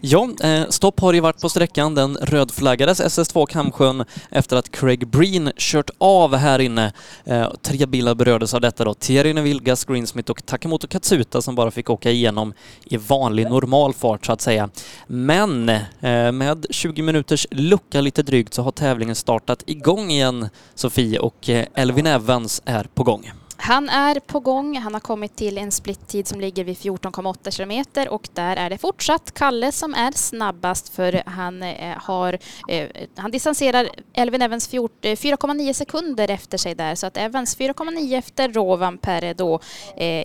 Ja, 0.00 0.28
eh, 0.44 0.68
stopp 0.68 1.00
har 1.00 1.12
ju 1.12 1.20
varit 1.20 1.40
på 1.40 1.48
sträckan. 1.48 1.94
Den 1.94 2.16
rödflaggades 2.16 3.00
SS2 3.00 3.46
Kamsjön 3.46 4.04
efter 4.30 4.56
att 4.56 4.70
Craig 4.70 5.08
Breen 5.08 5.52
kört 5.56 5.90
av 5.98 6.34
här 6.34 6.58
inne. 6.58 6.92
Eh, 7.24 7.52
tre 7.62 7.86
bilar 7.86 8.14
berördes 8.14 8.54
av 8.54 8.60
detta 8.60 8.84
då. 8.84 8.94
Thierry 8.94 9.32
Neville, 9.32 9.60
Gus 9.60 9.84
Greensmith 9.84 10.30
och 10.30 10.46
Takamoto 10.46 10.86
Katsuta 10.86 11.42
som 11.42 11.54
bara 11.54 11.70
fick 11.70 11.90
åka 11.90 12.10
igenom 12.10 12.52
i 12.84 12.96
vanlig 12.96 13.50
normal 13.50 13.94
fart 13.94 14.26
så 14.26 14.32
att 14.32 14.40
säga. 14.40 14.70
Men 15.06 15.68
eh, 15.68 16.32
med 16.32 16.66
20 16.70 17.02
minuters 17.02 17.46
lucka 17.50 18.00
lite 18.00 18.22
drygt 18.22 18.54
så 18.54 18.62
har 18.62 18.70
tävlingen 18.70 19.07
tävlingen 19.08 19.16
startat 19.16 19.62
igång 19.66 20.10
igen, 20.10 20.48
Sofie, 20.74 21.18
och 21.18 21.48
eh, 21.48 21.66
Elvin 21.74 22.06
Evans 22.06 22.62
är 22.64 22.84
på 22.94 23.04
gång. 23.04 23.30
Han 23.68 23.88
är 23.88 24.20
på 24.20 24.40
gång. 24.40 24.78
Han 24.78 24.94
har 24.94 25.00
kommit 25.00 25.36
till 25.36 25.58
en 25.58 25.72
splittid 25.72 26.26
som 26.26 26.40
ligger 26.40 26.64
vid 26.64 26.76
14,8 26.76 27.50
kilometer 27.50 28.08
och 28.08 28.28
där 28.34 28.56
är 28.56 28.70
det 28.70 28.78
fortsatt 28.78 29.34
Kalle 29.34 29.72
som 29.72 29.94
är 29.94 30.12
snabbast 30.12 30.88
för 30.88 31.22
han 31.26 31.62
eh, 31.62 31.96
har 31.96 32.38
eh, 32.68 32.88
han 33.16 33.30
distanserar 33.30 33.88
Elvin 34.12 34.42
Evans 34.42 34.70
4,9 34.70 35.68
eh, 35.68 35.72
sekunder 35.72 36.30
efter 36.30 36.58
sig 36.58 36.74
där 36.74 36.94
så 36.94 37.06
att 37.06 37.16
Evans 37.16 37.58
4,9 37.58 38.18
efter 38.18 38.48
Rovanperä 38.48 39.34
då 39.34 39.60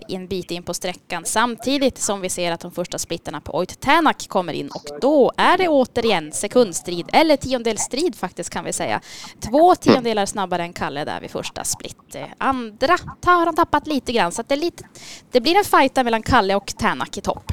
en 0.08 0.26
bit 0.26 0.50
in 0.50 0.62
på 0.62 0.74
sträckan 0.74 1.24
samtidigt 1.24 1.98
som 1.98 2.20
vi 2.20 2.28
ser 2.28 2.52
att 2.52 2.60
de 2.60 2.72
första 2.72 2.98
splittarna 2.98 3.40
på 3.40 3.58
Oit 3.58 3.80
Tänak 3.80 4.28
kommer 4.28 4.52
in 4.52 4.68
och 4.68 5.00
då 5.00 5.32
är 5.36 5.58
det 5.58 5.68
återigen 5.68 6.32
sekundstrid 6.32 7.06
eller 7.12 7.36
tiondelstrid 7.36 8.16
faktiskt 8.16 8.50
kan 8.50 8.64
vi 8.64 8.72
säga. 8.72 9.00
Två 9.40 9.74
tiondelar 9.74 10.26
snabbare 10.26 10.62
än 10.62 10.72
Kalle 10.72 11.04
där 11.04 11.20
vid 11.20 11.30
första 11.30 11.64
split. 11.64 12.16
Andra 12.38 12.96
har 13.34 13.46
han 13.46 13.54
tappat 13.54 13.86
lite 13.86 14.12
grann 14.12 14.32
så 14.32 14.42
det, 14.46 14.56
lite, 14.56 14.84
det 15.30 15.40
blir 15.40 15.56
en 15.56 15.64
fight 15.64 15.96
mellan 15.96 16.22
Kalle 16.22 16.54
och 16.54 16.66
Tänak 16.66 17.18
i 17.18 17.20
topp. 17.20 17.52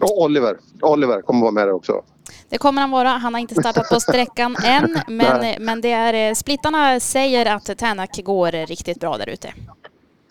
Och 0.00 0.22
Oliver. 0.22 0.58
Oliver 0.80 1.22
kommer 1.22 1.40
vara 1.40 1.52
med 1.52 1.66
där 1.66 1.72
också. 1.72 2.02
Det 2.48 2.58
kommer 2.58 2.80
han 2.80 2.90
vara. 2.90 3.08
Han 3.08 3.34
har 3.34 3.40
inte 3.40 3.54
startat 3.54 3.88
på 3.88 4.00
sträckan 4.00 4.56
än, 4.64 5.00
men, 5.06 5.64
men 5.64 5.80
det 5.80 5.92
är, 5.92 6.34
splittarna 6.34 7.00
säger 7.00 7.46
att 7.46 7.78
Tänak 7.78 8.20
går 8.24 8.66
riktigt 8.66 9.00
bra 9.00 9.16
där 9.16 9.28
ute. 9.28 9.52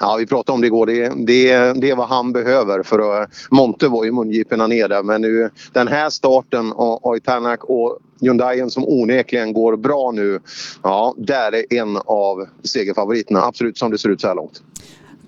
Ja, 0.02 0.16
vi 0.20 0.26
pratade 0.26 0.56
om 0.56 0.62
det 0.62 0.68
igår. 0.68 0.86
Det, 0.86 1.10
det, 1.10 1.74
det 1.82 1.90
är 1.90 1.96
vad 1.96 2.08
han 2.08 2.34
behöver 2.34 2.84
för 2.84 3.22
att... 3.24 3.30
Monte 3.50 3.88
var 3.88 4.06
ju 4.06 4.12
mungiporna 4.12 4.68
ner 4.68 4.88
där 4.88 5.04
men 5.04 5.22
nu 5.22 5.50
den 5.74 5.88
här 5.88 6.10
starten 6.10 6.74
av 6.76 7.20
Tänak 7.20 7.64
och 7.64 8.00
Hyundaien 8.22 8.70
som 8.70 8.84
onekligen 8.88 9.54
går 9.54 9.78
bra 9.78 10.12
nu. 10.12 10.40
Ja, 10.84 11.16
där 11.18 11.56
är 11.56 11.74
en 11.74 11.98
av 12.06 12.48
segerfavoriterna. 12.64 13.42
Absolut 13.42 13.78
som 13.78 13.92
det 13.92 13.98
ser 13.98 14.10
ut 14.10 14.22
så 14.22 14.28
här 14.28 14.36
långt. 14.36 14.62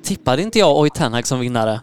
Tippade 0.03 0.41
inte 0.41 0.59
jag 0.59 0.77
Oitanak 0.77 1.25
som 1.25 1.39
vinnare? 1.39 1.79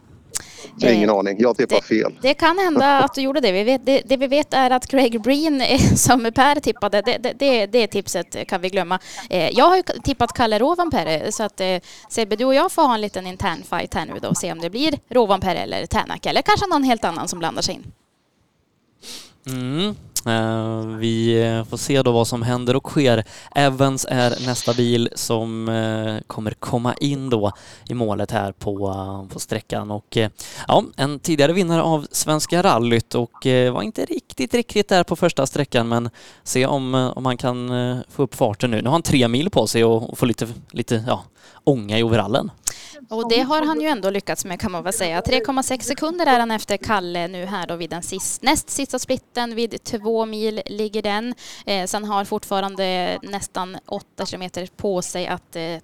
Jag 0.81 0.89
har 0.89 0.97
ingen 0.97 1.11
aning. 1.11 1.37
Jag 1.41 1.57
tippar 1.57 1.81
fel. 1.81 2.19
Det 2.23 2.35
kan 2.35 2.59
hända 2.59 2.99
att 3.05 3.15
du 3.15 3.21
gjorde 3.21 3.41
det. 3.41 3.53
Vi 3.53 3.65
vet, 3.65 3.87
det. 3.87 4.03
det. 4.05 4.17
vi 4.17 4.27
vet 4.27 4.55
är 4.55 4.71
att 4.71 4.87
Craig 4.87 5.23
Breen, 5.23 5.63
som 5.97 6.31
Per 6.35 6.61
tippade, 6.61 7.03
det, 7.03 7.33
det, 7.39 7.67
det 7.67 7.87
tipset 7.87 8.47
kan 8.49 8.61
vi 8.61 8.69
glömma. 8.69 8.99
Eh, 9.31 9.51
jag 9.51 9.65
har 9.65 9.77
ju 9.77 9.83
tippat 9.83 10.33
Kalle 10.33 10.59
Rovanperä 10.59 11.33
så 11.33 11.43
att 11.43 11.61
eh, 11.61 11.81
Sebbe, 12.09 12.37
du 12.37 12.45
och 12.45 12.55
jag 12.55 12.73
får 12.73 12.83
ha 12.83 12.95
en 12.95 13.01
liten 13.01 13.27
intern 13.27 13.63
fight 13.71 13.95
här 13.95 14.07
nu 14.07 14.19
då 14.23 14.29
och 14.29 14.37
se 14.37 14.53
om 14.53 14.61
det 14.61 14.71
blir 14.71 14.99
Rovanperä 15.09 15.59
eller 15.59 15.87
Tänak 15.87 16.27
eller 16.27 16.43
kanske 16.43 16.67
någon 16.67 16.85
helt 16.85 17.05
annan 17.05 17.29
som 17.29 17.39
blandar 17.39 17.63
sig 17.63 17.75
in. 17.75 17.93
Mm. 19.47 19.95
Uh, 20.27 20.97
vi 20.97 21.43
eh, 21.43 21.65
får 21.65 21.77
se 21.77 22.03
då 22.03 22.13
vad 22.13 22.27
som 22.27 22.43
händer 22.43 22.77
och 22.77 22.87
sker. 22.87 23.25
Evans 23.55 24.07
är 24.11 24.47
nästa 24.47 24.75
bil 24.75 25.09
som 25.15 25.69
uh, 25.69 26.21
kommer 26.27 26.51
komma 26.51 26.95
in 26.95 27.31
då 27.31 27.53
i 27.89 27.95
målet 27.95 28.31
här 28.31 28.53
på, 28.53 28.89
uh, 28.89 29.33
på 29.33 29.41
sträckan 29.41 29.91
och 29.91 30.19
ja, 30.69 30.85
en 30.97 31.19
tidigare 31.19 31.53
vinnare 31.53 31.83
av 31.83 32.07
Svenska 32.11 32.63
rallyt 32.63 33.15
och 33.15 33.47
var 33.73 33.83
inte 33.83 34.05
riktigt, 34.05 34.55
riktigt 34.55 34.89
där 34.89 35.05
på 35.05 35.17
första 35.17 35.47
sträckan 35.47 35.89
men 35.89 36.11
se 36.43 36.67
om, 36.67 36.95
om 36.95 37.27
han 37.27 37.37
kan 37.37 37.71
få 38.09 38.23
upp 38.23 38.35
farten 38.35 38.71
nu. 38.71 38.77
Nu 38.83 38.85
har 38.85 38.93
han 38.93 39.03
tre 39.03 39.29
mil 39.29 39.51
på 39.51 39.67
sig 39.67 39.85
och, 39.85 40.11
och 40.11 40.19
få 40.19 40.27
lite, 40.27 40.49
lite 40.71 41.05
ja, 41.07 41.25
ånga 41.65 41.99
i 41.99 42.03
overallen. 42.03 42.51
Och 43.11 43.29
det 43.29 43.41
har 43.41 43.63
han 43.63 43.81
ju 43.81 43.87
ändå 43.87 44.11
lyckats 44.11 44.45
med 44.45 44.61
kan 44.61 44.73
man 44.73 44.83
väl 44.83 44.93
säga. 44.93 45.21
3,6 45.21 45.81
sekunder 45.81 46.27
är 46.27 46.41
han 46.41 46.51
efter 46.51 46.77
Kalle 46.77 47.29
nu 47.29 47.45
här 47.45 47.67
då 47.67 47.77
vid 47.77 47.91
den 47.91 48.03
sist, 48.03 48.43
näst 48.43 48.71
sista 48.71 48.99
splitten. 48.99 49.55
Vid 49.55 49.85
två 49.85 50.27
mil 50.27 50.63
ligger 50.67 51.03
den. 51.03 51.35
Eh, 51.67 51.87
sen 51.87 52.05
har 52.05 52.25
fortfarande 52.25 53.19
nästan 53.23 53.77
8 53.87 54.27
kilometer 54.27 54.69
på 54.77 55.03
sig 55.03 55.27
att 55.27 55.57
eh, 55.57 55.77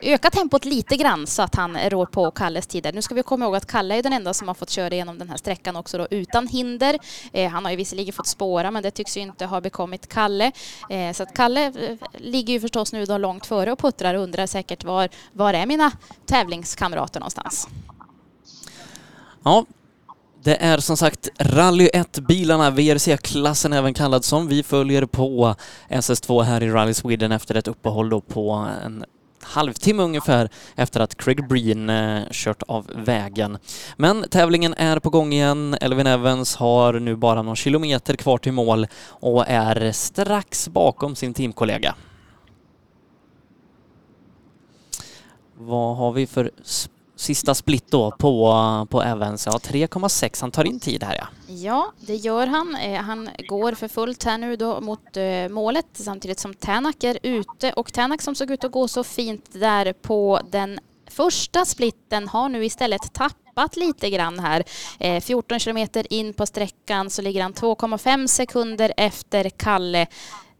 öka 0.00 0.30
tempot 0.30 0.64
lite 0.64 0.96
grann 0.96 1.26
så 1.26 1.42
att 1.42 1.54
han 1.54 1.76
rår 1.90 2.06
på 2.06 2.30
Kalles 2.30 2.66
tider. 2.66 2.92
Nu 2.92 3.02
ska 3.02 3.14
vi 3.14 3.22
komma 3.22 3.44
ihåg 3.44 3.56
att 3.56 3.66
Kalle 3.66 3.98
är 3.98 4.02
den 4.02 4.12
enda 4.12 4.34
som 4.34 4.48
har 4.48 4.54
fått 4.54 4.70
köra 4.70 4.94
igenom 4.94 5.18
den 5.18 5.28
här 5.28 5.36
sträckan 5.36 5.76
också 5.76 5.98
då 5.98 6.06
utan 6.10 6.48
hinder. 6.48 6.98
Eh, 7.32 7.50
han 7.50 7.64
har 7.64 7.70
ju 7.70 7.76
visserligen 7.76 8.12
fått 8.12 8.26
spåra 8.26 8.70
men 8.70 8.82
det 8.82 8.90
tycks 8.90 9.16
ju 9.16 9.20
inte 9.20 9.46
ha 9.46 9.60
bekommit 9.60 10.08
Kalle. 10.08 10.52
Eh, 10.90 11.12
så 11.12 11.22
att 11.22 11.34
Kalle 11.34 11.66
eh, 11.66 11.96
ligger 12.12 12.54
ju 12.54 12.60
förstås 12.60 12.92
nu 12.92 13.04
då 13.04 13.18
långt 13.18 13.46
före 13.46 13.72
och 13.72 13.78
puttrar 13.78 14.14
och 14.14 14.22
undrar 14.22 14.46
säkert 14.46 14.84
var, 14.84 15.08
var 15.32 15.54
är 15.54 15.66
mina 15.66 15.92
tävlingskamrater 16.26 17.20
någonstans? 17.20 17.68
Ja, 19.44 19.64
det 20.44 20.56
är 20.62 20.78
som 20.78 20.96
sagt 20.96 21.28
Rally 21.38 21.88
1-bilarna, 21.88 22.70
VRC-klassen 22.70 23.72
även 23.72 23.94
kallad 23.94 24.24
som 24.24 24.48
vi 24.48 24.62
följer 24.62 25.06
på 25.06 25.54
SS2 25.88 26.42
här 26.42 26.62
i 26.62 26.70
Rally 26.70 26.94
Sweden 26.94 27.32
efter 27.32 27.54
ett 27.54 27.68
uppehåll 27.68 28.08
då 28.08 28.20
på 28.20 28.50
en 28.84 29.04
halvtimme 29.44 30.02
ungefär 30.02 30.48
efter 30.76 31.00
att 31.00 31.16
Craig 31.16 31.48
Breen 31.48 31.90
eh, 31.90 32.22
kört 32.30 32.62
av 32.62 32.90
vägen. 32.94 33.58
Men 33.96 34.24
tävlingen 34.30 34.74
är 34.74 34.98
på 34.98 35.10
gång 35.10 35.32
igen. 35.32 35.76
Elvin 35.80 36.06
Evans 36.06 36.56
har 36.56 36.92
nu 36.92 37.16
bara 37.16 37.42
någon 37.42 37.56
kilometer 37.56 38.16
kvar 38.16 38.38
till 38.38 38.52
mål 38.52 38.86
och 39.06 39.44
är 39.48 39.92
strax 39.92 40.68
bakom 40.68 41.16
sin 41.16 41.34
teamkollega. 41.34 41.94
Vad 45.56 45.96
har 45.96 46.12
vi 46.12 46.26
för 46.26 46.50
sista 47.16 47.54
split 47.54 47.90
då 47.90 48.10
på, 48.10 48.86
på 48.90 49.02
Evans. 49.02 49.46
Ja, 49.46 49.52
3,6. 49.52 50.40
Han 50.40 50.50
tar 50.50 50.64
in 50.64 50.80
tid 50.80 51.02
här 51.02 51.16
ja. 51.16 51.26
Ja, 51.54 51.92
det 52.00 52.14
gör 52.16 52.46
han. 52.46 52.76
Eh, 52.76 53.00
han 53.00 53.30
går 53.48 53.72
för 53.72 53.88
fullt 53.88 54.24
här 54.24 54.38
nu 54.38 54.56
då 54.56 54.80
mot 54.80 55.16
eh, 55.16 55.48
målet 55.50 55.86
samtidigt 55.92 56.40
som 56.40 56.54
Tänak 56.54 57.04
är 57.04 57.18
ute 57.22 57.72
och 57.72 57.92
Tänak 57.92 58.22
som 58.22 58.34
såg 58.34 58.50
ut 58.50 58.64
att 58.64 58.72
gå 58.72 58.88
så 58.88 59.04
fint 59.04 59.52
där 59.52 59.92
på 59.92 60.40
den 60.50 60.80
första 61.10 61.64
splitten 61.64 62.28
har 62.28 62.48
nu 62.48 62.64
istället 62.64 63.12
tappat 63.12 63.76
lite 63.76 64.10
grann 64.10 64.38
här. 64.38 64.64
Eh, 64.98 65.20
14 65.20 65.58
kilometer 65.58 66.12
in 66.12 66.34
på 66.34 66.46
sträckan 66.46 67.10
så 67.10 67.22
ligger 67.22 67.42
han 67.42 67.52
2,5 67.52 68.26
sekunder 68.26 68.92
efter 68.96 69.50
Kalle 69.50 70.06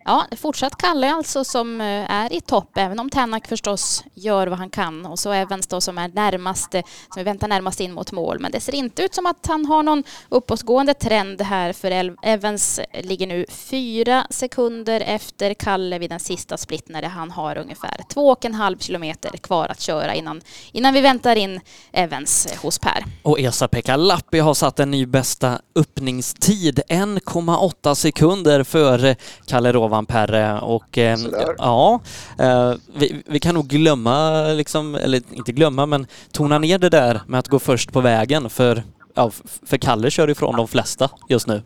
Ja, 0.06 0.26
fortsatt 0.36 0.78
Kalle 0.78 1.14
alltså 1.14 1.44
som 1.44 1.80
eh, 1.80 2.10
är 2.10 2.32
i 2.32 2.40
topp, 2.40 2.70
även 2.76 3.00
om 3.00 3.10
Tänak 3.10 3.48
förstås 3.48 4.04
gör 4.14 4.46
vad 4.46 4.58
han 4.58 4.70
kan. 4.70 5.06
Och 5.06 5.18
så 5.18 5.32
Evans 5.32 5.66
då 5.66 5.80
som 5.80 5.98
är 5.98 6.08
närmast, 6.08 6.70
som 6.72 6.82
vi 7.16 7.22
väntar 7.22 7.48
närmast 7.48 7.80
in 7.80 7.92
mot 7.92 8.12
mål. 8.12 8.38
Men 8.40 8.52
det 8.52 8.60
ser 8.60 8.74
inte 8.74 9.02
ut 9.02 9.14
som 9.14 9.26
att 9.26 9.46
han 9.46 9.66
har 9.66 9.82
någon 9.82 10.04
uppåtgående 10.28 10.94
trend 10.94 11.42
här 11.42 11.72
för 11.72 12.16
Evans 12.22 12.80
ligger 13.02 13.26
nu 13.26 13.46
fyra 13.48 14.26
sekunder 14.30 15.00
efter 15.00 15.54
Kalle 15.54 15.98
vid 15.98 16.10
den 16.10 16.20
sista 16.20 16.56
split 16.56 16.88
när 16.88 17.02
han 17.02 17.30
har 17.30 17.58
ungefär 17.58 18.00
två 18.08 18.28
och 18.28 18.44
en 18.44 18.54
halv 18.54 18.78
kilometer 18.78 19.30
kvar 19.30 19.68
att 19.68 19.80
köra 19.80 20.14
innan, 20.14 20.40
innan 20.72 20.94
vi 20.94 21.00
väntar 21.00 21.36
in 21.36 21.60
Evans 21.92 22.46
eh, 22.46 22.58
hos 22.62 22.78
Per. 22.78 23.04
Och 23.22 23.40
Esa-Pekka 23.40 23.96
Lappi 23.96 24.38
har 24.38 24.54
satt 24.54 24.80
en 24.80 24.90
ny 24.90 25.06
bästa 25.06 25.60
öppningstid, 25.74 26.80
1,8 26.88 27.94
sekunder 27.94 28.64
före 28.64 29.16
Kalle 29.46 29.72
Rova 29.72 29.93
Perre 30.02 30.60
och 30.60 30.98
eh, 30.98 31.18
ja, 31.58 32.00
eh, 32.38 32.72
vi, 32.96 33.22
vi, 33.26 33.40
kan 33.40 33.54
nog 33.54 33.66
glömma, 33.66 34.42
liksom, 34.46 34.94
eller 34.94 35.20
inte 35.32 35.52
glömma, 35.52 35.86
men 35.86 36.06
tona 36.32 36.58
ner 36.58 36.78
det 36.78 36.88
där 36.88 37.20
med 37.26 37.40
att 37.40 37.48
gå 37.48 37.58
först 37.58 37.92
på 37.92 38.00
vägen 38.00 38.50
för, 38.50 38.82
ja, 39.14 39.30
för 39.66 39.76
Kalle 39.76 40.10
kör 40.10 40.30
ifrån 40.30 40.56
de 40.56 40.68
flesta 40.68 41.10
just 41.28 41.46
nu. 41.46 41.62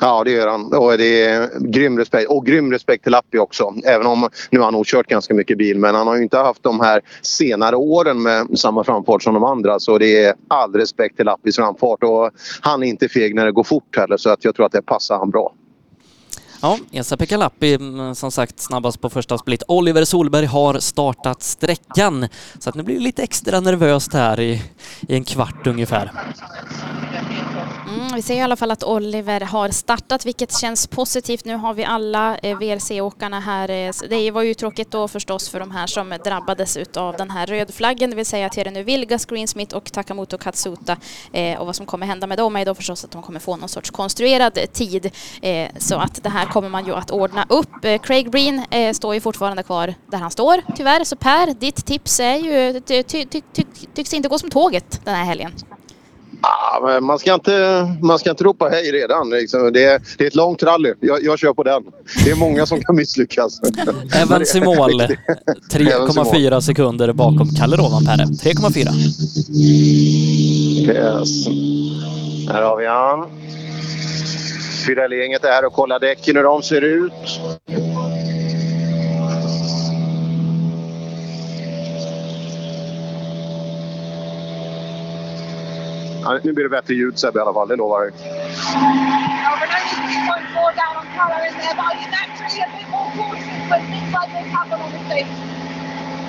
Ja, 0.00 0.24
det 0.24 0.30
gör 0.30 0.48
han. 0.48 0.72
Och 0.74 0.98
det 0.98 1.24
är 1.24 1.50
grym 1.60 1.98
respekt. 1.98 2.30
Och 2.30 2.46
grym 2.46 2.72
respekt 2.72 3.02
till 3.02 3.12
Lappi 3.12 3.38
också. 3.38 3.74
Även 3.84 4.06
om 4.06 4.28
nu 4.50 4.58
har 4.58 4.64
han 4.64 4.74
nog 4.74 4.86
kört 4.86 5.06
ganska 5.06 5.34
mycket 5.34 5.58
bil 5.58 5.78
men 5.78 5.94
han 5.94 6.06
har 6.06 6.16
ju 6.16 6.22
inte 6.22 6.38
haft 6.38 6.62
de 6.62 6.80
här 6.80 7.00
senare 7.22 7.76
åren 7.76 8.22
med 8.22 8.58
samma 8.58 8.84
framfart 8.84 9.22
som 9.22 9.34
de 9.34 9.44
andra. 9.44 9.80
Så 9.80 9.98
det 9.98 10.24
är 10.24 10.34
all 10.48 10.72
respekt 10.72 11.16
till 11.16 11.24
Lappis 11.24 11.56
framfart. 11.56 12.02
Och 12.02 12.30
han 12.60 12.82
är 12.82 12.86
inte 12.86 13.08
feg 13.08 13.34
när 13.34 13.44
det 13.44 13.52
går 13.52 13.64
fort 13.64 13.96
heller 13.96 14.16
så 14.16 14.30
att 14.30 14.44
jag 14.44 14.54
tror 14.54 14.66
att 14.66 14.72
det 14.72 14.82
passar 14.82 15.18
han 15.18 15.30
bra. 15.30 15.52
Ja, 16.66 16.78
Esa-Pekka 16.92 17.36
Lappi 17.36 17.74
mm, 17.74 18.14
som 18.14 18.30
sagt 18.30 18.60
snabbast 18.60 19.00
på 19.00 19.10
första 19.10 19.38
split. 19.38 19.62
Oliver 19.68 20.04
Solberg 20.04 20.46
har 20.46 20.78
startat 20.78 21.42
sträckan 21.42 22.28
så 22.58 22.68
att 22.70 22.74
nu 22.74 22.82
blir 22.82 22.94
det 22.94 23.02
lite 23.02 23.22
extra 23.22 23.60
nervöst 23.60 24.12
här 24.12 24.40
i, 24.40 24.62
i 25.08 25.14
en 25.14 25.24
kvart 25.24 25.66
ungefär. 25.66 26.12
Mm, 27.88 28.08
vi 28.14 28.22
ser 28.22 28.34
i 28.34 28.40
alla 28.40 28.56
fall 28.56 28.70
att 28.70 28.84
Oliver 28.84 29.40
har 29.40 29.68
startat, 29.68 30.26
vilket 30.26 30.58
känns 30.58 30.86
positivt. 30.86 31.44
Nu 31.44 31.54
har 31.56 31.74
vi 31.74 31.84
alla 31.84 32.38
eh, 32.38 32.58
VRC-åkarna 32.58 33.40
här. 33.40 33.70
Eh, 33.70 33.92
det 34.10 34.30
var 34.30 34.42
ju 34.42 34.54
tråkigt 34.54 34.90
då 34.90 35.08
förstås 35.08 35.48
för 35.48 35.60
de 35.60 35.70
här 35.70 35.86
som 35.86 36.14
drabbades 36.24 36.76
av 36.96 37.16
den 37.16 37.30
här 37.30 37.46
rödflaggen, 37.46 38.10
det 38.10 38.16
vill 38.16 38.26
säga 38.26 38.48
Terenu 38.48 38.82
Vilga, 38.82 39.18
Greensmith 39.28 39.76
och 39.76 39.92
Takamoto 39.92 40.38
Katsuta. 40.38 40.96
Eh, 41.32 41.58
och 41.58 41.66
vad 41.66 41.76
som 41.76 41.86
kommer 41.86 42.06
hända 42.06 42.26
med 42.26 42.38
dem 42.38 42.56
är 42.56 42.64
då 42.64 42.74
förstås 42.74 43.04
att 43.04 43.10
de 43.10 43.22
kommer 43.22 43.40
få 43.40 43.56
någon 43.56 43.68
sorts 43.68 43.90
konstruerad 43.90 44.58
tid. 44.72 45.10
Eh, 45.42 45.68
så 45.78 45.96
att 45.96 46.22
det 46.22 46.28
här 46.28 46.46
kommer 46.46 46.68
man 46.68 46.86
ju 46.86 46.94
att 46.94 47.10
ordna 47.10 47.46
upp. 47.48 47.84
Eh, 47.84 47.98
Craig 47.98 48.30
Breen 48.30 48.62
eh, 48.70 48.92
står 48.92 49.14
ju 49.14 49.20
fortfarande 49.20 49.62
kvar 49.62 49.94
där 50.10 50.18
han 50.18 50.30
står, 50.30 50.62
tyvärr. 50.76 51.04
Så 51.04 51.16
Per, 51.16 51.54
ditt 51.54 51.86
tips 51.86 52.20
är 52.20 52.36
ju, 52.36 52.80
ty, 52.80 53.02
ty, 53.02 53.24
ty, 53.26 53.40
tycks 53.94 54.14
inte 54.14 54.28
gå 54.28 54.38
som 54.38 54.50
tåget 54.50 55.00
den 55.04 55.14
här 55.14 55.24
helgen. 55.24 55.52
Men 56.82 57.04
man, 57.04 57.18
ska 57.18 57.34
inte, 57.34 57.86
man 58.02 58.18
ska 58.18 58.30
inte 58.30 58.44
ropa 58.44 58.68
hej 58.68 58.92
redan. 58.92 59.30
Liksom. 59.30 59.72
Det, 59.72 59.84
är, 59.84 60.00
det 60.18 60.24
är 60.24 60.28
ett 60.28 60.34
långt 60.34 60.62
rally. 60.62 60.94
Jag, 61.00 61.24
jag 61.24 61.38
kör 61.38 61.52
på 61.52 61.62
den. 61.62 61.82
Det 62.24 62.30
är 62.30 62.36
många 62.36 62.66
som 62.66 62.80
kan 62.80 62.96
misslyckas. 62.96 63.60
Evans 64.14 64.54
i 64.54 64.60
mål. 64.60 65.02
3,4 65.72 66.60
sekunder 66.60 67.12
bakom 67.12 67.48
Kalle 67.48 67.76
Rovanperä. 67.76 68.24
3,4. 68.24 68.76
Yes. 70.86 71.46
Här 72.48 72.62
har 72.62 72.76
vi 72.76 72.86
han. 72.86 73.26
Pirelli-gänget 74.86 75.44
är 75.44 75.48
här 75.48 75.64
och 75.64 75.72
kollar 75.72 76.00
däcken 76.00 76.36
hur 76.36 76.42
de 76.42 76.62
ser 76.62 76.80
ut. 76.80 77.40
Ja, 86.26 86.38
nu 86.42 86.52
blir 86.52 86.64
det 86.64 86.70
bättre 86.70 86.94
ljud 86.94 87.18
Sebbe 87.18 87.38
i 87.38 87.42
alla 87.42 87.52
fall, 87.52 87.68
det 87.68 87.76
lovar 87.76 88.02
jag. 88.04 88.12
We're 88.12 88.22
only 89.52 90.16
3.4 90.16 90.74
down 90.82 90.94
on 91.00 91.06
colour 91.18 91.40
in 91.48 91.54
there, 91.62 91.74
but 91.78 91.84
are 91.90 91.96
you 92.02 92.08
naturally 92.20 92.60
a 92.66 92.68
bit 92.76 92.88
more 92.94 93.08
cautious 93.16 93.62
when 93.70 93.82
things 93.92 94.10
like 94.16 94.30
this 94.36 94.48
happen 94.58 94.78
on 94.84 94.90
the 94.94 95.00
stage? 95.08 95.32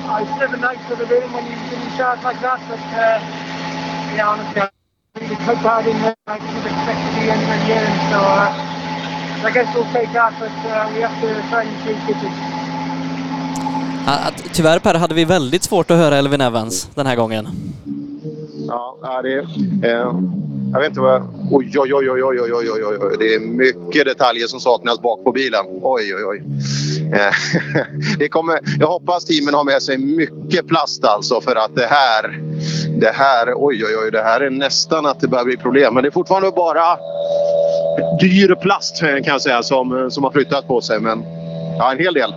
Oh, 0.10 0.18
it's 0.24 0.36
never 0.44 0.58
nice 0.70 0.82
for 0.90 0.96
the 1.02 1.08
room 1.14 1.30
when 1.36 1.46
you 1.50 1.58
when 1.70 1.80
you 1.84 1.92
charge 1.98 2.22
like 2.30 2.40
that, 2.48 2.60
but 2.70 2.84
uh, 2.94 3.18
yeah, 4.16 4.32
honestly, 4.32 4.62
I 4.62 4.70
really 5.20 5.40
took 5.48 5.60
in 5.92 5.98
there. 6.04 6.16
I 6.28 6.38
didn't 6.44 6.68
expect 6.72 7.00
to 7.06 7.10
be 7.18 7.24
anywhere 7.36 7.62
near 7.68 7.82
him, 7.88 7.98
so 8.12 8.20
uh, 8.22 9.48
I 9.48 9.50
guess 9.56 9.68
we'll 9.76 9.92
take 9.98 10.12
that, 10.20 10.34
but 10.44 10.56
uh, 10.70 10.74
we 10.94 11.00
have 11.06 11.18
to 11.24 11.30
try 11.50 11.62
and 11.70 11.78
take 11.86 12.04
it. 12.14 12.58
Tyvärr 14.54 14.80
Per 14.80 14.94
hade 14.96 15.16
vi 15.16 15.26
väldigt 15.26 15.64
svårt 15.64 15.92
att 15.92 15.98
höra 15.98 16.18
Elvin 16.18 16.42
Evans 16.42 16.90
den 16.96 17.06
här 17.06 17.16
gången. 17.16 17.48
Ja, 18.68 19.22
det 19.24 19.34
är, 19.34 19.46
eh, 19.84 20.14
jag 20.74 20.80
vet 20.80 20.90
inte 20.90 21.00
vad... 21.00 21.22
Oj, 21.52 21.72
oj, 21.78 21.94
oj, 21.94 22.12
oj, 22.12 22.24
oj, 22.24 22.54
oj, 22.54 22.72
oj, 22.72 22.98
oj, 23.02 23.16
Det 23.20 23.36
är 23.36 23.40
mycket 23.40 24.06
detaljer 24.06 24.48
som 24.48 24.60
saknas 24.60 25.02
bak 25.02 25.24
på 25.24 25.32
bilen. 25.32 25.66
Oj, 25.82 26.16
oj, 26.16 26.26
oj. 26.26 26.44
Eh, 27.14 27.34
det 28.20 28.30
kommer, 28.30 28.60
jag 28.80 28.88
hoppas 28.88 29.26
teamen 29.26 29.54
har 29.54 29.64
med 29.64 29.82
sig 29.82 29.98
mycket 29.98 30.68
plast 30.68 31.06
alltså 31.06 31.42
för 31.42 31.56
att 31.56 31.76
det 31.76 31.88
här... 31.88 32.42
Det 33.00 33.12
här, 33.12 33.54
oj, 33.56 33.86
oj, 33.86 33.98
oj, 34.04 34.12
det 34.12 34.24
här 34.24 34.42
är 34.42 34.50
nästan 34.50 35.06
att 35.06 35.20
det 35.20 35.28
börjar 35.28 35.46
bli 35.46 35.58
problem. 35.58 35.94
Men 35.94 36.04
det 36.04 36.10
är 36.10 36.12
fortfarande 36.12 36.52
bara 36.52 36.98
dyr 38.20 38.56
plast 38.56 39.04
eh, 39.04 39.10
kan 39.10 39.24
jag 39.26 39.42
säga 39.42 39.64
som, 39.64 39.98
eh, 39.98 40.10
som 40.10 40.24
har 40.24 40.32
flyttat 40.32 40.68
på 40.68 40.82
sig. 40.82 41.00
Men 41.00 41.24
ja, 41.78 41.92
en 41.92 42.00
hel 42.00 42.14
del. 42.14 42.34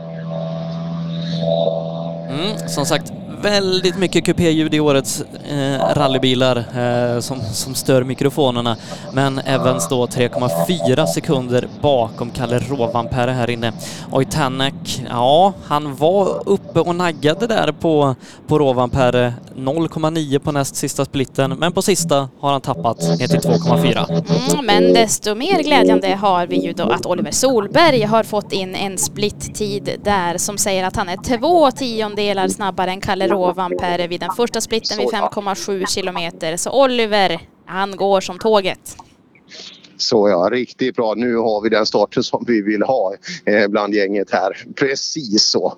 Mm, 2.28 2.68
som 2.68 2.86
sagt, 2.86 3.12
väldigt 3.42 3.98
mycket 3.98 4.24
kupéljud 4.24 4.74
i 4.74 4.80
årets 4.80 5.24
eh, 5.50 5.94
rallybilar 5.94 6.56
eh, 6.56 7.20
som, 7.20 7.40
som 7.40 7.74
stör 7.74 8.04
mikrofonerna. 8.04 8.76
Men 9.12 9.38
Evans 9.38 9.88
då 9.88 10.06
3,4 10.06 11.06
sekunder 11.06 11.68
bakom 11.80 12.30
Kalle 12.30 12.58
Rovanperä 12.58 13.32
här 13.32 13.50
inne. 13.50 13.72
Oj, 14.12 14.24
Tanak, 14.24 15.02
ja, 15.08 15.52
han 15.64 15.96
var 15.96 16.42
uppe 16.48 16.80
och 16.80 16.94
naggade 16.94 17.46
där 17.46 17.72
på, 17.72 18.14
på 18.46 18.58
Rovanperä. 18.58 19.34
0,9 19.56 20.38
på 20.38 20.52
näst 20.52 20.76
sista 20.76 21.04
splitten, 21.04 21.50
men 21.50 21.72
på 21.72 21.82
sista 21.82 22.28
har 22.40 22.52
han 22.52 22.60
tappat 22.60 23.18
ner 23.18 23.28
till 23.28 23.40
2,4. 23.40 24.54
Mm, 24.54 24.66
men 24.66 24.94
desto 24.94 25.34
mer 25.34 25.62
glädjande 25.62 26.14
har 26.14 26.46
vi 26.46 26.56
ju 26.56 26.72
då 26.72 26.90
att 26.90 27.06
Oliver 27.06 27.30
Solberg 27.30 28.02
har 28.02 28.22
fått 28.22 28.52
in 28.52 28.74
en 28.74 28.98
splittid 28.98 29.90
där 30.04 30.38
som 30.38 30.58
säger 30.58 30.84
att 30.84 30.96
han 30.96 31.08
är 31.08 31.38
två 31.38 31.70
tiondelar 31.70 32.48
snabbare 32.48 32.90
än 32.90 33.00
Kalle 33.00 33.29
Rovanperä 33.30 34.06
vid 34.06 34.20
den 34.20 34.30
första 34.36 34.60
splitten 34.60 34.98
vid 34.98 35.08
5,7 35.08 35.86
kilometer. 35.86 36.56
Så 36.56 36.84
Oliver, 36.84 37.40
han 37.66 37.96
går 37.96 38.20
som 38.20 38.38
tåget. 38.38 38.96
Så 39.96 40.28
ja, 40.28 40.48
riktigt 40.52 40.96
bra. 40.96 41.14
Nu 41.14 41.36
har 41.36 41.60
vi 41.60 41.68
den 41.68 41.86
starten 41.86 42.22
som 42.22 42.44
vi 42.46 42.62
vill 42.62 42.82
ha 42.82 43.14
eh, 43.44 43.68
bland 43.68 43.94
gänget 43.94 44.30
här. 44.30 44.56
Precis 44.76 45.50
så. 45.50 45.74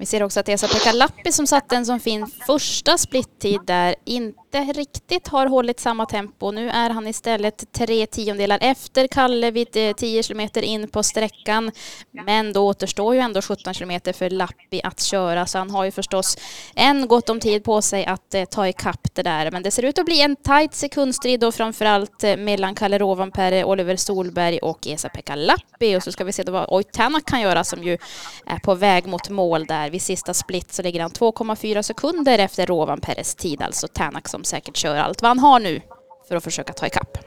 Vi 0.00 0.06
ser 0.06 0.22
också 0.22 0.40
att 0.40 0.48
Esa-Pekka 0.48 0.92
Lappi 0.92 1.32
som 1.32 1.46
satte 1.46 1.76
en 1.76 1.86
som 1.86 2.00
fin 2.00 2.26
första 2.46 2.98
splittid 2.98 3.60
där 3.66 3.94
inte 4.04 4.47
inte 4.54 4.72
riktigt 4.72 5.28
har 5.28 5.46
hållit 5.46 5.80
samma 5.80 6.06
tempo. 6.06 6.50
Nu 6.50 6.70
är 6.70 6.90
han 6.90 7.06
istället 7.06 7.72
tre 7.72 8.06
tiondelar 8.06 8.58
efter 8.60 9.06
Kalle 9.06 9.50
vid 9.50 9.76
eh, 9.76 9.92
10 9.92 10.22
kilometer 10.22 10.62
in 10.62 10.88
på 10.88 11.02
sträckan. 11.02 11.70
Men 12.10 12.52
då 12.52 12.66
återstår 12.66 13.14
ju 13.14 13.20
ändå 13.20 13.42
17 13.42 13.74
kilometer 13.74 14.12
för 14.12 14.30
Lappi 14.30 14.80
att 14.84 15.00
köra 15.00 15.46
så 15.46 15.58
han 15.58 15.70
har 15.70 15.84
ju 15.84 15.90
förstås 15.90 16.38
en 16.74 17.08
gott 17.08 17.30
om 17.30 17.40
tid 17.40 17.64
på 17.64 17.82
sig 17.82 18.06
att 18.06 18.34
eh, 18.34 18.44
ta 18.44 18.68
ikapp 18.68 19.14
det 19.14 19.22
där. 19.22 19.50
Men 19.50 19.62
det 19.62 19.70
ser 19.70 19.82
ut 19.82 19.98
att 19.98 20.04
bli 20.04 20.20
en 20.20 20.36
tajt 20.36 20.74
sekundstrid 20.74 21.40
då 21.40 21.52
framförallt 21.52 22.24
eh, 22.24 22.36
mellan 22.36 22.74
Kalle 22.74 22.98
Rovanperä, 22.98 23.64
Oliver 23.64 23.96
Solberg 23.96 24.58
och 24.58 24.86
Esa-Pekka 24.86 25.34
Lappi. 25.34 25.96
Och 25.96 26.02
så 26.02 26.12
ska 26.12 26.24
vi 26.24 26.32
se 26.32 26.42
då 26.42 26.52
vad 26.52 26.68
Oitana 26.70 27.20
kan 27.20 27.40
göra 27.40 27.64
som 27.64 27.84
ju 27.84 27.98
är 28.46 28.58
på 28.58 28.74
väg 28.74 29.06
mot 29.06 29.30
mål 29.30 29.66
där. 29.66 29.90
Vid 29.90 30.02
sista 30.02 30.34
split 30.34 30.72
så 30.72 30.82
ligger 30.82 31.00
han 31.00 31.10
2,4 31.10 31.82
sekunder 31.82 32.38
efter 32.38 32.66
Rovanperäs 32.66 33.34
tid, 33.34 33.62
alltså 33.62 33.88
Tänak 33.88 34.28
som 34.38 34.44
säkert 34.44 34.76
kör 34.76 34.96
allt 34.96 35.22
vad 35.22 35.28
han 35.28 35.38
har 35.38 35.60
nu 35.60 35.80
för 36.28 36.36
att 36.36 36.44
försöka 36.44 36.72
ta 36.72 36.86
ikapp. 36.86 37.18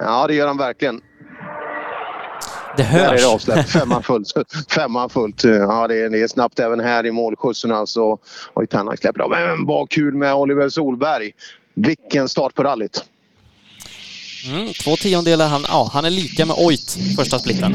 Ja, 0.00 0.26
det 0.26 0.34
gör 0.34 0.46
han 0.46 0.56
verkligen. 0.58 1.00
Det 2.76 2.82
Där 2.82 2.98
är 3.04 3.08
hörs. 3.10 3.20
det 3.20 3.28
avsläppt. 3.28 3.70
Femman 3.72 4.02
fullt. 4.02 4.32
Femman 4.70 5.10
fullt. 5.10 5.44
Ja, 5.44 5.88
det 5.88 5.96
är, 6.02 6.10
det 6.10 6.22
är 6.22 6.28
snabbt 6.28 6.58
även 6.58 6.80
här 6.80 7.06
i 7.06 7.10
målskjutsen 7.12 7.72
alltså. 7.72 8.18
Oj, 8.54 8.66
Tanak 8.66 8.98
släpper 8.98 9.20
av. 9.20 9.30
Men 9.30 9.66
vad 9.66 9.90
kul 9.90 10.14
med 10.14 10.34
Oliver 10.34 10.68
Solberg. 10.68 11.30
Vilken 11.74 12.28
start 12.28 12.54
på 12.54 12.62
rallyt. 12.62 13.04
Mm, 14.52 14.72
två 14.84 14.96
tiondelar, 14.96 15.48
han, 15.48 15.64
ja, 15.68 15.90
han 15.92 16.04
är 16.04 16.10
lika 16.10 16.46
med 16.46 16.56
Oit 16.58 16.96
första 17.16 17.38
splitten. 17.38 17.74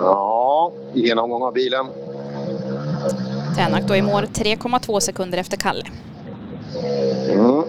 Ja, 0.00 0.72
genomgång 0.94 1.42
av 1.42 1.52
bilen. 1.52 1.86
Tänak 3.56 3.82
då 3.88 3.96
i 3.96 4.02
mål 4.02 4.24
3,2 4.24 5.00
sekunder 5.00 5.38
efter 5.38 5.56
Kalle. 5.56 5.84
Mm. 7.28 7.64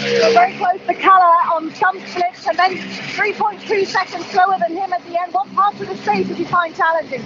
You're 0.00 0.32
very 0.34 0.56
close 0.56 0.80
to 0.86 0.94
colour 0.94 1.34
on 1.56 1.72
some 1.74 2.00
splits 2.06 2.46
and 2.48 2.56
then 2.58 2.72
3.2 2.72 3.84
seconds 3.84 4.26
slower 4.30 4.58
than 4.58 4.76
him 4.76 4.92
at 4.92 5.02
the 5.08 5.16
end. 5.22 5.32
What 5.32 5.46
parts 5.54 5.80
of 5.80 5.88
the 5.88 5.96
stage 5.96 6.28
did 6.28 6.38
you 6.38 6.46
find 6.46 6.74
challenging? 6.76 7.22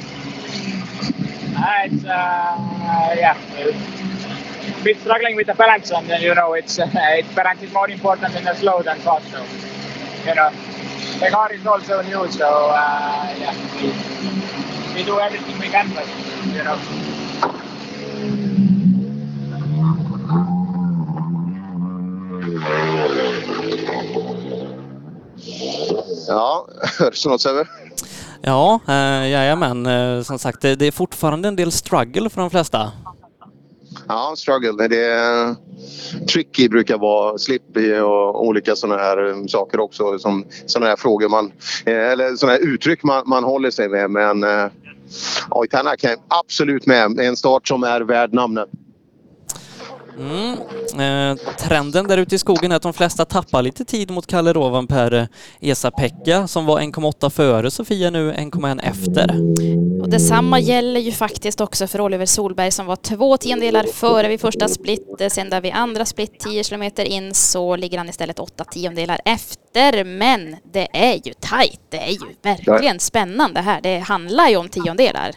Uh, 1.57 1.85
it's 1.85 2.05
uh, 2.05 3.15
yeah, 3.17 3.37
a 4.81 4.85
bit 4.85 5.01
struggling 5.01 5.37
with 5.37 5.47
the 5.47 5.55
balance, 5.55 5.93
and 5.93 6.11
uh, 6.11 6.17
you 6.17 6.35
know, 6.35 6.55
it's 6.55 6.79
uh, 6.79 6.91
it's 7.19 7.33
balance 7.35 7.63
is 7.63 7.73
more 7.73 7.89
important 7.89 8.35
in 8.35 8.45
the 8.45 8.55
slow 8.55 8.83
than 8.83 8.99
fast. 8.99 9.31
So, 9.31 9.45
you 10.27 10.35
know, 10.35 10.51
the 11.21 11.31
car 11.31 11.53
is 11.53 11.67
also 11.67 12.03
new, 12.03 12.29
so 12.31 12.47
uh, 12.47 13.35
yeah, 13.39 13.55
we, 13.77 14.95
we 14.95 15.05
do 15.05 15.21
everything 15.21 15.59
we 15.59 15.69
can, 15.69 15.91
but 15.95 16.07
you 16.55 16.63
know. 16.63 16.79
Ja, 26.29 26.67
hörs 26.99 27.23
det 27.23 27.29
något 27.29 27.41
Sebbe? 27.41 27.67
Ja, 28.43 28.81
eh, 28.89 29.29
jajamän. 29.29 29.87
Eh, 29.87 30.23
som 30.23 30.39
sagt, 30.39 30.61
det, 30.61 30.75
det 30.75 30.87
är 30.87 30.93
fortfarande 30.93 31.49
en 31.49 31.57
del 31.57 31.73
struggle 31.73 32.31
för 32.31 32.41
de 32.41 32.51
flesta. 32.51 32.93
Ja, 34.09 34.35
struggle. 34.37 34.89
Det 34.89 35.05
är 35.05 35.55
tricky 36.29 36.69
brukar 36.69 36.99
vara 36.99 37.39
slippy 37.39 37.95
och 37.99 38.47
olika 38.47 38.77
sådana 38.77 39.03
här 39.03 39.25
um, 39.25 39.49
saker 39.49 39.81
också. 39.81 40.19
Som 40.19 40.45
sådana 40.67 40.91
här 40.91 40.97
frågor 40.97 41.29
man, 41.29 41.53
eh, 41.87 42.11
eller 42.11 42.37
sådana 42.37 42.59
här 42.59 42.65
uttryck 42.65 43.03
man, 43.03 43.23
man 43.27 43.45
håller 43.45 43.71
sig 43.71 43.89
med. 43.89 44.11
Men 44.11 44.45
eh, 44.45 44.67
kan 45.99 46.17
absolut 46.29 46.87
med. 46.87 47.21
En 47.21 47.37
start 47.37 47.69
som 47.69 47.85
är 47.85 48.01
värd 48.01 48.33
namnet. 48.33 48.69
Mm. 50.19 50.59
Eh, 51.01 51.37
trenden 51.59 52.09
där 52.09 52.19
ute 52.19 52.35
i 52.35 52.39
skogen 52.39 52.73
är 52.73 52.77
att 52.77 52.83
de 52.83 52.93
flesta 52.93 53.25
tappar 53.25 53.63
lite 53.63 53.85
tid 53.85 54.11
mot 54.11 54.27
Kalle 54.27 54.53
Rovanperä. 54.53 55.29
Esa-Pekka 55.61 56.47
som 56.49 56.67
var 56.67 56.81
1,8 56.81 57.31
före 57.31 57.71
Sofia 57.71 58.11
nu 58.11 58.33
1,1 58.33 58.81
efter. 58.83 59.31
Och 60.03 60.11
detsamma 60.11 60.61
gäller 60.61 61.01
ju 61.01 61.13
faktiskt 61.13 61.61
också 61.61 61.87
för 61.87 62.01
Oliver 62.01 62.27
Solberg 62.27 62.71
som 62.71 62.87
var 62.87 62.97
två 62.97 63.37
tiondelar 63.37 63.85
före 63.85 64.29
vid 64.29 64.41
första 64.41 64.69
split. 64.69 65.23
Sen 65.29 65.51
där 65.51 65.61
vid 65.61 65.73
andra 65.73 66.05
split 66.05 66.41
10 66.41 66.65
kilometer 66.65 67.05
in 67.05 67.35
så 67.35 67.77
ligger 67.77 67.99
han 67.99 68.09
istället 68.09 68.39
åtta 68.39 68.65
tiondelar 68.65 69.21
efter. 69.25 70.05
Men 70.05 70.57
det 70.73 70.89
är 70.93 71.21
ju 71.27 71.33
tajt. 71.41 71.81
Det 71.91 71.99
är 71.99 72.11
ju 72.11 72.19
verkligen 72.43 73.01
spännande 73.01 73.61
här. 73.61 73.81
Det 73.81 73.99
handlar 73.99 74.49
ju 74.49 74.57
om 74.57 74.69
tiondelar. 74.69 75.33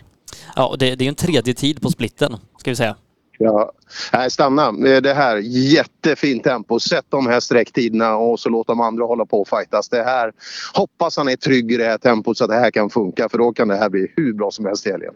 Ja, 0.55 0.67
och 0.67 0.77
det, 0.77 0.95
det 0.95 1.03
är 1.03 1.05
ju 1.05 1.09
en 1.09 1.15
tredje 1.15 1.53
tid 1.53 1.81
på 1.81 1.89
splitten, 1.89 2.37
ska 2.57 2.71
vi 2.71 2.75
säga. 2.75 2.95
Ja, 3.38 3.72
nej, 4.14 4.31
stanna. 4.31 4.72
Det 5.01 5.14
här, 5.14 5.38
jättefint 5.43 6.43
tempo. 6.43 6.80
Sätt 6.80 7.05
de 7.09 7.27
här 7.27 7.39
sträcktiderna 7.39 8.15
och 8.15 8.39
så 8.39 8.49
låt 8.49 8.68
de 8.68 8.81
andra 8.81 9.05
hålla 9.05 9.26
på 9.26 9.41
och 9.41 9.47
fightas. 9.47 9.89
Det 9.89 10.03
här, 10.03 10.31
hoppas 10.73 11.18
han 11.18 11.30
är 11.30 11.35
trygg 11.35 11.72
i 11.72 11.77
det 11.77 11.85
här 11.85 11.97
tempot 11.97 12.38
så 12.38 12.43
att 12.43 12.49
det 12.49 12.59
här 12.59 12.72
kan 12.72 12.89
funka 12.89 13.30
för 13.30 13.38
då 13.38 13.53
kan 13.53 13.68
det 13.68 13.76
här 13.76 13.89
bli 13.89 14.14
hur 14.15 14.34
bra 14.34 14.51
som 14.51 14.65
helst 14.65 14.88
i 14.88 14.91
helgen. 14.91 15.14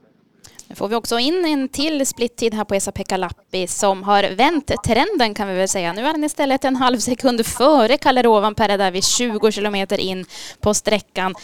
Nu 0.67 0.75
får 0.75 0.87
vi 0.87 0.95
också 0.95 1.19
in 1.19 1.45
en 1.45 1.69
till 1.69 2.05
splittid 2.05 2.53
här 2.53 2.63
på 2.63 2.75
Esa-Pekka 2.75 3.17
Lappi 3.17 3.67
som 3.67 4.03
har 4.03 4.35
vänt 4.35 4.71
trenden 4.85 5.33
kan 5.33 5.47
vi 5.47 5.53
väl 5.53 5.67
säga. 5.67 5.93
Nu 5.93 6.01
är 6.01 6.11
han 6.11 6.23
istället 6.23 6.65
en 6.65 6.75
halv 6.75 6.97
sekund 6.97 7.45
före 7.45 7.97
Kalle 7.97 8.21
Rovanperä 8.21 8.77
där 8.77 8.91
vid 8.91 9.03
20 9.03 9.51
kilometer 9.51 9.97
in 9.97 10.25
på 10.59 10.73
sträckan. 10.73 11.35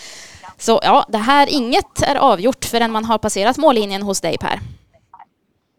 Så 0.57 0.79
ja, 0.83 1.05
det 1.09 1.17
här, 1.17 1.47
inget 1.49 2.01
är 2.01 2.15
avgjort 2.15 2.65
förrän 2.65 2.91
man 2.91 3.05
har 3.05 3.17
passerat 3.17 3.57
mållinjen 3.57 4.01
hos 4.01 4.21
dig 4.21 4.37
Per. 4.37 4.59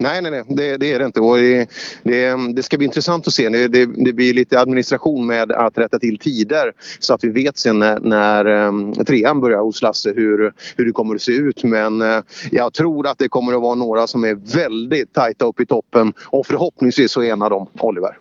Nej, 0.00 0.22
nej, 0.22 0.30
nej, 0.30 0.44
det, 0.48 0.76
det 0.76 0.92
är 0.92 0.98
det 0.98 1.04
inte. 1.04 1.20
Och 1.20 1.36
det, 1.36 1.70
det, 2.02 2.36
det, 2.54 2.62
ska 2.62 2.76
bli 2.76 2.86
intressant 2.86 3.26
att 3.26 3.34
se. 3.34 3.48
Det, 3.48 3.86
det, 3.86 4.12
blir 4.12 4.34
lite 4.34 4.60
administration 4.60 5.26
med 5.26 5.52
att 5.52 5.78
rätta 5.78 5.98
till 5.98 6.18
tider 6.18 6.72
så 6.98 7.14
att 7.14 7.24
vi 7.24 7.28
vet 7.28 7.58
sen 7.58 7.78
när, 7.78 8.00
när 8.00 8.44
ehm, 8.44 8.92
trean 8.92 9.40
börjar 9.40 9.58
hos 9.58 9.82
Lasse 9.82 10.12
hur, 10.16 10.52
hur 10.76 10.86
det 10.86 10.92
kommer 10.92 11.14
att 11.14 11.22
se 11.22 11.32
ut. 11.32 11.64
Men 11.64 12.02
eh, 12.02 12.20
jag 12.50 12.72
tror 12.72 13.06
att 13.06 13.18
det 13.18 13.28
kommer 13.28 13.52
att 13.52 13.62
vara 13.62 13.74
några 13.74 14.06
som 14.06 14.24
är 14.24 14.34
väldigt 14.34 15.12
tajta 15.12 15.44
upp 15.44 15.60
i 15.60 15.66
toppen 15.66 16.12
och 16.24 16.46
förhoppningsvis 16.46 17.12
så 17.12 17.22
är 17.22 17.32
en 17.32 17.42
av 17.42 17.50
dem 17.50 17.66
Oliver. 17.80 18.16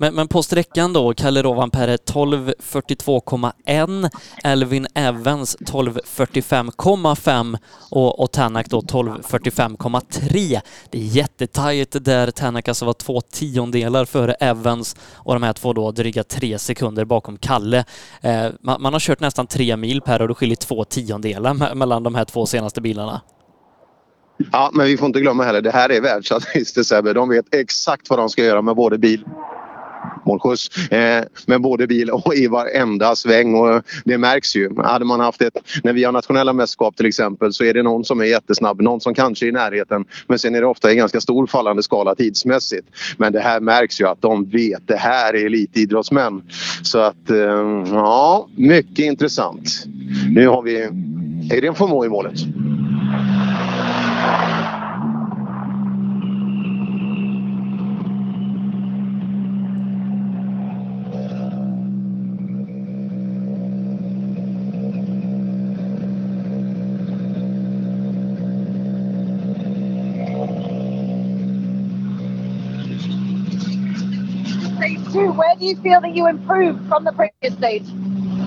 Men, 0.00 0.14
men 0.14 0.28
på 0.28 0.42
sträckan 0.42 0.92
då, 0.92 1.14
Kalle 1.14 1.42
Rovanperä 1.42 1.96
12.42,1, 1.96 4.10
Elvin 4.44 4.86
Evans 4.94 5.56
12.45,5 5.56 7.58
och, 7.90 8.20
och 8.20 8.32
Tänak 8.32 8.68
då 8.68 8.80
12.45,3. 8.80 10.60
Det 10.90 10.98
är 10.98 11.02
jättetajt 11.02 12.04
där 12.04 12.30
Tänak 12.30 12.68
alltså 12.68 12.84
var 12.84 12.92
två 12.92 13.20
tiondelar 13.20 14.04
före 14.04 14.32
Evans 14.32 14.96
och 15.14 15.34
de 15.34 15.42
här 15.42 15.52
två 15.52 15.72
då 15.72 15.90
dryga 15.90 16.24
tre 16.24 16.58
sekunder 16.58 17.04
bakom 17.04 17.36
Kalle. 17.36 17.84
Eh, 18.20 18.46
man, 18.60 18.82
man, 18.82 18.92
har 18.92 19.00
kört 19.00 19.20
nästan 19.20 19.46
tre 19.46 19.76
mil 19.76 20.00
per 20.00 20.22
och 20.22 20.28
det 20.28 20.34
skiljer 20.34 20.56
två 20.56 20.84
tiondelar 20.84 21.74
mellan 21.74 22.02
de 22.02 22.14
här 22.14 22.24
två 22.24 22.46
senaste 22.46 22.80
bilarna. 22.80 23.20
Ja, 24.52 24.70
men 24.74 24.86
vi 24.86 24.96
får 24.96 25.06
inte 25.06 25.20
glömma 25.20 25.44
heller, 25.44 25.62
det 25.62 25.70
här 25.70 25.92
är 25.92 26.00
världsartister 26.00 26.82
Sebbe. 26.82 27.12
De 27.12 27.28
vet 27.28 27.54
exakt 27.54 28.10
vad 28.10 28.18
de 28.18 28.28
ska 28.28 28.44
göra 28.44 28.62
med 28.62 28.76
både 28.76 28.98
bil 28.98 29.24
målskjuts 30.26 30.92
eh, 30.92 31.24
med 31.46 31.60
både 31.60 31.86
bil 31.86 32.10
och 32.10 32.34
i 32.34 32.46
varenda 32.46 33.16
sväng. 33.16 33.54
Och 33.54 33.82
det 34.04 34.18
märks 34.18 34.56
ju. 34.56 34.70
Hade 34.76 35.04
man 35.04 35.20
haft 35.20 35.42
ett, 35.42 35.56
när 35.84 35.92
vi 35.92 36.04
har 36.04 36.12
nationella 36.12 36.52
mästerskap 36.52 36.96
till 36.96 37.06
exempel 37.06 37.52
så 37.52 37.64
är 37.64 37.74
det 37.74 37.82
någon 37.82 38.04
som 38.04 38.20
är 38.20 38.24
jättesnabb, 38.24 38.80
någon 38.80 39.00
som 39.00 39.14
kanske 39.14 39.46
är 39.46 39.48
i 39.48 39.52
närheten. 39.52 40.04
Men 40.26 40.38
sen 40.38 40.54
är 40.54 40.60
det 40.60 40.66
ofta 40.66 40.90
en 40.90 40.96
ganska 40.96 41.20
stor 41.20 41.46
fallande 41.46 41.82
skala 41.82 42.14
tidsmässigt. 42.14 42.88
Men 43.16 43.32
det 43.32 43.40
här 43.40 43.60
märks 43.60 44.00
ju 44.00 44.08
att 44.08 44.22
de 44.22 44.44
vet. 44.44 44.88
Det 44.88 44.96
här 44.96 45.34
är 45.34 45.46
elitidrottsmän. 45.46 46.42
Så 46.82 46.98
att 46.98 47.30
eh, 47.30 47.36
ja, 47.86 48.48
mycket 48.56 49.04
intressant. 49.04 49.84
Nu 50.28 50.48
har 50.48 50.62
vi 50.62 50.88
Adrian 51.52 51.74
Formoy 51.74 52.06
i 52.06 52.10
målet. 52.10 52.40
Do 75.60 75.66
you 75.66 75.76
feel 75.76 76.00
that 76.00 76.16
you 76.16 76.26
improved 76.26 76.88
from 76.88 77.04
the 77.04 77.12
previous 77.12 77.52
stage? 77.58 77.84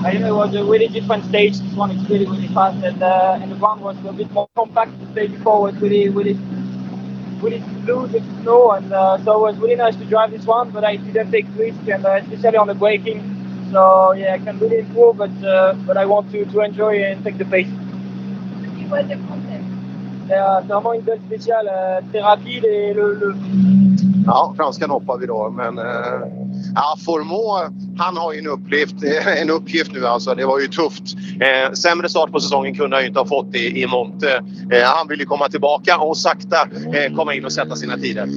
I 0.04 0.14
know 0.14 0.34
it 0.34 0.38
was 0.38 0.56
a 0.56 0.64
really 0.66 0.88
different 0.88 1.24
stage. 1.26 1.60
This 1.60 1.74
one 1.74 1.92
is 1.92 2.10
really, 2.10 2.26
really 2.26 2.48
fast, 2.48 2.84
and, 2.84 3.02
uh, 3.02 3.40
and 3.40 3.52
the 3.52 3.56
ground 3.56 3.82
was 3.82 3.96
a 4.04 4.12
bit 4.12 4.32
more 4.32 4.50
compact. 4.56 5.00
The 5.00 5.12
stage 5.12 5.32
before 5.32 5.62
was 5.62 5.76
really, 5.76 6.10
really, 6.10 6.38
really 7.40 7.64
loose 7.86 8.12
with 8.12 8.26
snow, 8.42 8.72
and 8.72 8.92
uh, 8.92 9.24
so 9.24 9.38
it 9.38 9.42
was 9.52 9.58
really 9.60 9.76
nice 9.76 9.96
to 9.98 10.06
drive 10.06 10.32
this 10.32 10.46
one. 10.46 10.72
But 10.72 10.84
I 10.84 10.96
didn't 10.96 11.32
take 11.32 11.46
risks, 11.56 11.88
and 11.88 12.04
uh, 12.06 12.22
especially 12.32 12.58
on 12.58 12.68
the 12.68 12.76
braking. 12.76 13.22
So 13.72 14.14
yeah, 14.14 14.34
I 14.34 14.40
can 14.40 14.58
really 14.60 14.80
improve, 14.80 15.18
but 15.18 15.32
uh, 15.44 15.74
but 15.86 15.98
I 15.98 16.06
want 16.06 16.32
to, 16.32 16.46
to 16.46 16.60
enjoy 16.62 17.04
and 17.04 17.24
take 17.24 17.38
the 17.38 17.46
pace. 17.46 17.70
Tu 18.78 18.86
vois 18.88 19.04
de 19.04 19.16
français. 19.16 19.63
C'est 20.28 20.68
vraiment 20.68 20.94
une 20.94 21.02
belle 21.02 21.20
spéciale, 21.28 21.70
euh, 21.72 22.02
très 22.12 22.22
rapide 22.22 22.66
et 22.66 22.94
le, 22.94 23.14
le... 23.14 23.36
Ja, 24.26 24.54
franskan 24.58 24.90
hoppar 24.90 25.18
vi 25.18 25.26
då, 25.26 25.50
men 25.50 25.78
eh, 25.78 25.84
Ja, 26.76 26.98
Formå, 27.06 27.70
han 27.98 28.18
har 28.18 28.34
ju 28.34 28.40
en 28.40 28.48
uppgift, 28.48 28.96
en 29.42 29.50
uppgift 29.50 29.92
nu 29.94 30.08
alltså. 30.08 30.36
Det 30.36 30.46
var 30.46 30.60
ju 30.60 30.68
tufft. 30.68 31.04
Eh, 31.40 31.72
sämre 31.74 32.10
start 32.10 32.32
på 32.32 32.40
säsongen 32.40 32.76
kunde 32.76 32.96
han 32.96 33.04
ju 33.04 33.08
inte 33.08 33.20
ha 33.20 33.28
fått 33.28 33.56
i, 33.56 33.82
i 33.82 33.88
Monte. 33.88 34.44
Eh, 34.72 34.84
han 34.84 35.08
vill 35.08 35.20
ju 35.20 35.26
komma 35.26 35.50
tillbaka 35.50 35.98
och 35.98 36.18
sakta 36.18 36.58
eh, 36.94 37.16
komma 37.16 37.34
in 37.34 37.46
och 37.46 37.54
sätta 37.54 37.76
sina 37.76 37.98
tider. 37.98 38.28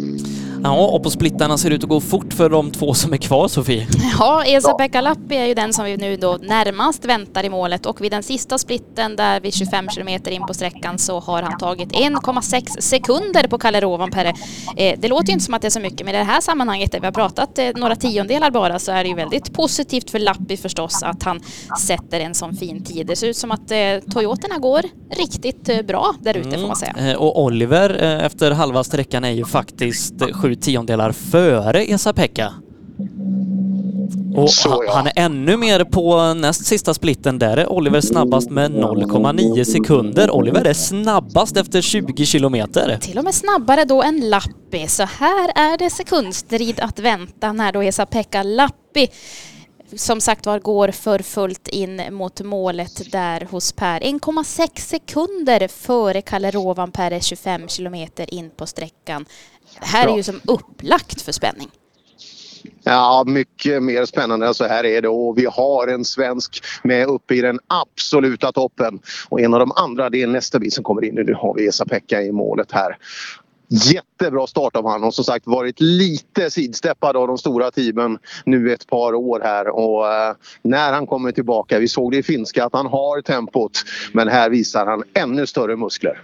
Ja, 0.63 0.87
och 0.87 1.03
på 1.03 1.11
splittarna 1.11 1.59
ser 1.59 1.71
det 1.71 1.77
ut 1.77 1.83
att 1.83 1.89
gå 1.89 2.01
fort 2.01 2.33
för 2.33 2.51
de 2.51 2.71
två 2.71 2.95
som 2.95 3.13
är 3.13 3.17
kvar, 3.17 3.49
Sofie. 3.49 3.87
Ja, 4.19 4.45
Esa-Pekka 4.47 5.01
Lappi 5.01 5.37
är 5.37 5.47
ju 5.47 5.55
den 5.55 5.73
som 5.73 5.85
vi 5.85 5.97
nu 5.97 6.17
då 6.17 6.39
närmast 6.43 7.05
väntar 7.05 7.45
i 7.45 7.49
målet 7.49 7.87
och 7.87 8.01
vid 8.01 8.13
den 8.13 8.23
sista 8.23 8.59
splitten 8.59 9.17
där 9.17 9.41
vid 9.41 9.55
25 9.55 9.89
kilometer 9.89 10.31
in 10.31 10.47
på 10.47 10.55
sträckan 10.55 10.99
så 10.99 11.21
har 11.21 11.43
han 11.43 11.59
tagit 11.59 11.93
1,6 11.93 12.81
sekunder 12.81 13.49
på 13.49 13.59
Kalle 13.59 13.81
Rovanperä. 13.81 14.35
Eh, 14.77 14.99
det 14.99 15.09
låter 15.09 15.27
ju 15.27 15.33
inte 15.33 15.45
som 15.45 15.55
att 15.55 15.63
det 15.63 15.69
är 15.69 15.71
så 15.71 15.81
mycket, 15.81 16.07
men 16.07 16.15
i 16.15 16.19
det 16.19 16.25
här 16.25 16.41
sammanhanget 16.41 16.93
där 16.93 17.01
vi 17.01 17.07
har 17.07 17.13
pratat 17.13 17.59
eh, 17.59 17.69
några 17.77 17.97
tiondelar 17.97 18.51
bara 18.51 18.79
så 18.79 18.93
är 18.93 19.05
det 19.05 19.09
ju 19.09 19.15
väldigt 19.15 19.53
positivt 19.53 20.11
för 20.11 20.19
Lappi 20.19 20.57
förstås 20.57 21.03
att 21.03 21.23
han 21.23 21.41
sätter 21.81 22.21
en 22.21 22.35
sån 22.35 22.55
fin 22.57 22.85
tid. 22.85 23.07
Det 23.07 23.17
ser 23.17 23.27
ut 23.27 23.37
som 23.37 23.51
att 23.51 23.71
eh, 23.71 23.79
Toyotorna 24.13 24.59
går 24.59 24.83
riktigt 25.11 25.87
bra 25.87 26.15
där 26.21 26.37
ute 26.37 26.49
mm. 26.49 26.61
får 26.61 26.67
man 26.67 26.77
säga. 26.77 27.19
Och 27.19 27.43
Oliver 27.43 27.91
efter 28.25 28.51
halva 28.51 28.85
sträckan 28.85 29.25
är 29.25 29.31
ju 29.31 29.45
faktiskt 29.45 30.15
sju 30.47 30.55
tiondelar 30.55 31.13
före 31.13 31.85
Esa-Pekka. 31.85 32.53
Och 34.37 34.51
Så, 34.51 34.83
ja. 34.87 34.93
han 34.95 35.07
är 35.07 35.13
ännu 35.17 35.57
mer 35.57 35.85
på 35.85 36.35
näst 36.35 36.67
sista 36.67 36.95
splitten. 36.95 37.39
Där 37.39 37.57
är 37.57 37.73
Oliver 37.73 38.01
snabbast 38.01 38.51
med 38.51 38.73
0,9 38.73 39.65
sekunder. 39.65 40.31
Oliver 40.31 40.65
är 40.65 40.73
snabbast 40.73 41.57
efter 41.57 41.81
20 41.81 42.27
kilometer. 42.27 42.99
Till 43.01 43.19
och 43.19 43.25
med 43.25 43.35
snabbare 43.35 43.85
då 43.85 44.03
än 44.03 44.31
Lappi. 44.31 44.87
Så 44.89 45.03
här 45.03 45.53
är 45.55 45.79
det 45.79 45.91
sekundstrid 45.91 46.81
att 46.81 46.99
vänta 46.99 47.53
när 47.53 47.73
då 47.73 47.83
Esa-Pekka 47.83 48.43
Lappi 48.43 49.09
som 49.95 50.21
sagt 50.21 50.47
var 50.47 50.59
går 50.59 50.89
för 50.89 51.19
fullt 51.19 51.69
in 51.69 52.03
mot 52.11 52.41
målet 52.41 53.13
där 53.13 53.49
hos 53.51 53.73
Per. 53.73 54.01
1,6 54.01 54.81
sekunder 54.81 55.69
före 55.69 56.23
Kalle 56.23 56.51
Rovanperä 56.51 57.21
25 57.21 57.69
kilometer 57.69 58.35
in 58.35 58.51
på 58.51 58.67
sträckan. 58.67 59.27
Det 59.81 59.87
här 59.87 60.09
är 60.09 60.17
ju 60.17 60.23
som 60.23 60.41
upplagt 60.45 61.23
för 61.23 61.33
spänning. 61.33 61.71
Ja, 62.85 63.25
mycket 63.27 63.83
mer 63.83 64.05
spännande 64.05 64.47
än 64.47 64.55
så 64.55 64.65
här 64.65 64.85
är 64.85 65.03
det 65.03 65.09
och 65.09 65.39
vi 65.39 65.47
har 65.47 65.89
en 65.89 66.05
svensk 66.05 66.65
med 66.83 67.07
uppe 67.07 67.35
i 67.35 67.41
den 67.41 67.59
absoluta 67.67 68.53
toppen. 68.53 68.99
Och 69.29 69.41
en 69.41 69.55
av 69.55 69.61
de 69.61 69.73
andra 69.73 70.11
det 70.11 70.23
är 70.23 70.27
nästa 70.27 70.59
bil 70.59 70.73
som 70.73 70.85
kommer 70.85 71.05
in. 71.05 71.15
Nu 71.15 71.35
har 71.35 71.55
vi 71.55 71.67
Esa-Pekka 71.67 72.23
i 72.23 72.33
målet 72.33 72.73
här. 72.73 72.97
Jättebra 73.69 74.47
start 74.47 74.77
av 74.77 74.85
honom 74.85 75.05
och 75.05 75.15
som 75.15 75.25
sagt 75.25 75.47
varit 75.47 75.81
lite 75.81 76.51
sidsteppad 76.51 77.17
av 77.17 77.27
de 77.27 77.39
stora 77.39 77.71
teamen 77.71 78.19
nu 78.45 78.73
ett 78.73 78.87
par 78.87 79.15
år 79.15 79.41
här 79.45 79.69
och 79.69 80.13
eh, 80.13 80.35
när 80.63 80.93
han 80.93 81.07
kommer 81.07 81.33
tillbaka, 81.33 81.79
vi 81.79 81.89
såg 81.89 82.13
det 82.13 82.19
i 82.19 82.23
finska 82.23 82.65
att 82.65 82.73
han 82.73 82.87
har 82.87 83.23
tempot 83.23 83.73
men 84.13 84.29
här 84.29 84.51
visar 84.51 84.87
han 84.87 85.03
ännu 85.15 85.47
större 85.47 85.77
muskler. 85.77 86.23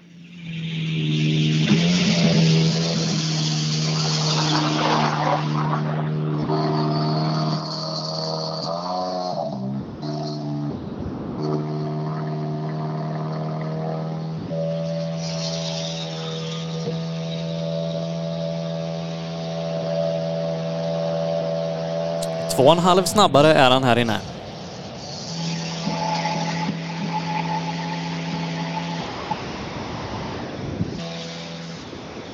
Två 22.57 22.63
och 22.63 22.73
en 22.73 22.79
halv 22.79 23.05
snabbare 23.05 23.55
är 23.55 23.71
han 23.71 23.85
här 23.85 23.99
inne. 23.99 24.21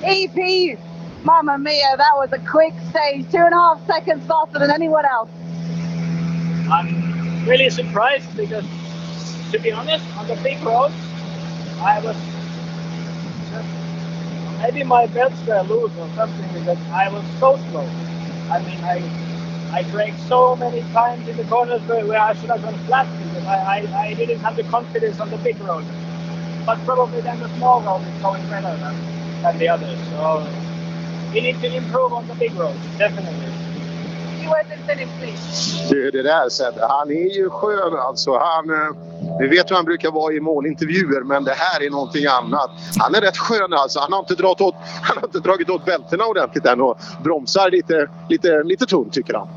EP, 0.03 0.79
Mamma 1.23 1.59
Mia, 1.59 1.97
that 1.97 2.17
was 2.17 2.33
a 2.33 2.39
quick 2.39 2.75
stage, 2.91 3.31
two 3.31 3.39
and 3.39 3.55
a 3.55 3.57
half 3.57 3.87
seconds 3.87 4.27
faster 4.27 4.59
than 4.59 4.71
anyone 4.71 5.05
else. 5.05 5.31
I'm 6.71 7.47
really 7.47 7.71
surprised 7.71 8.37
because, 8.37 8.65
to 9.53 9.59
be 9.59 9.73
honest, 9.73 10.05
on 10.19 10.27
the 10.27 10.37
big 10.43 10.63
road, 10.65 10.93
I 11.81 12.01
was 12.01 12.17
just 13.51 13.69
maybe 14.63 14.85
my 14.85 15.07
belts 15.07 15.47
were 15.47 15.63
loose 15.63 15.93
or 15.99 16.09
something 16.17 16.49
because 16.59 16.79
I 16.93 17.09
was 17.09 17.25
so 17.39 17.57
slow. 17.71 17.87
I 18.51 18.59
mean, 18.61 18.83
I 18.85 19.28
I 19.73 19.83
braked 19.85 20.21
so 20.29 20.57
many 20.57 20.83
times 20.93 21.29
in 21.29 21.37
the 21.37 21.45
corners 21.45 21.83
where, 21.89 22.07
where 22.07 22.21
I 22.21 22.35
should 22.35 22.51
have 22.51 22.63
gone 22.63 22.79
flat 22.87 23.09
because 23.19 23.45
I, 23.47 23.57
I, 23.57 24.01
I 24.09 24.15
didn't 24.15 24.41
have 24.41 24.57
the 24.57 24.65
confidence 24.65 25.21
on 25.21 25.31
the 25.31 25.39
big 25.39 25.61
road. 25.61 25.85
But 26.67 26.79
probably 26.85 27.21
then 27.23 27.41
the 27.41 27.49
small 27.57 27.83
road 27.83 28.03
is 28.07 28.23
going 28.23 28.43
better 28.49 28.77
than, 28.79 29.43
than 29.43 29.59
the 29.59 29.69
others. 29.69 29.99
So 30.11 30.49
we 31.33 31.43
need 31.43 31.61
to 31.61 31.75
improve 31.77 32.13
on 32.13 32.27
the 32.29 32.35
big 32.35 32.55
road, 32.55 32.77
definitely. 32.99 33.58
Du, 35.91 36.11
det 36.11 36.23
där 36.23 36.49
Sebbe, 36.49 36.87
han 36.89 37.11
är 37.11 37.37
ju 37.37 37.51
skön 37.51 37.95
alltså. 38.09 38.31
Han, 38.39 38.71
eh, 38.71 39.39
vi 39.41 39.49
vet 39.49 39.71
hur 39.71 39.77
han 39.77 39.85
brukar 39.85 40.11
vara 40.11 40.33
i 40.33 40.41
målintervjuer 40.41 41.25
men 41.25 41.45
det 41.45 41.55
här 41.57 41.83
är 41.87 41.91
någonting 41.91 42.27
annat. 42.27 42.71
Han 42.99 43.15
är 43.15 43.21
rätt 43.21 43.37
skön 43.37 43.73
alltså. 43.73 44.01
Han 44.01 44.13
har 44.13 44.19
inte, 44.21 44.35
dragit 44.35 44.61
åt, 44.61 44.75
han 45.03 45.17
har 45.17 45.25
inte 45.25 45.39
dragit 45.39 45.71
åt 45.71 45.85
bältena 45.85 46.25
ordentligt 46.25 46.67
än 46.67 46.81
och 46.81 46.99
bromsar 47.25 47.71
lite, 47.71 48.09
lite, 48.29 48.63
lite 48.63 48.87
tunt 48.87 49.13
tycker 49.13 49.35
han. 49.35 49.49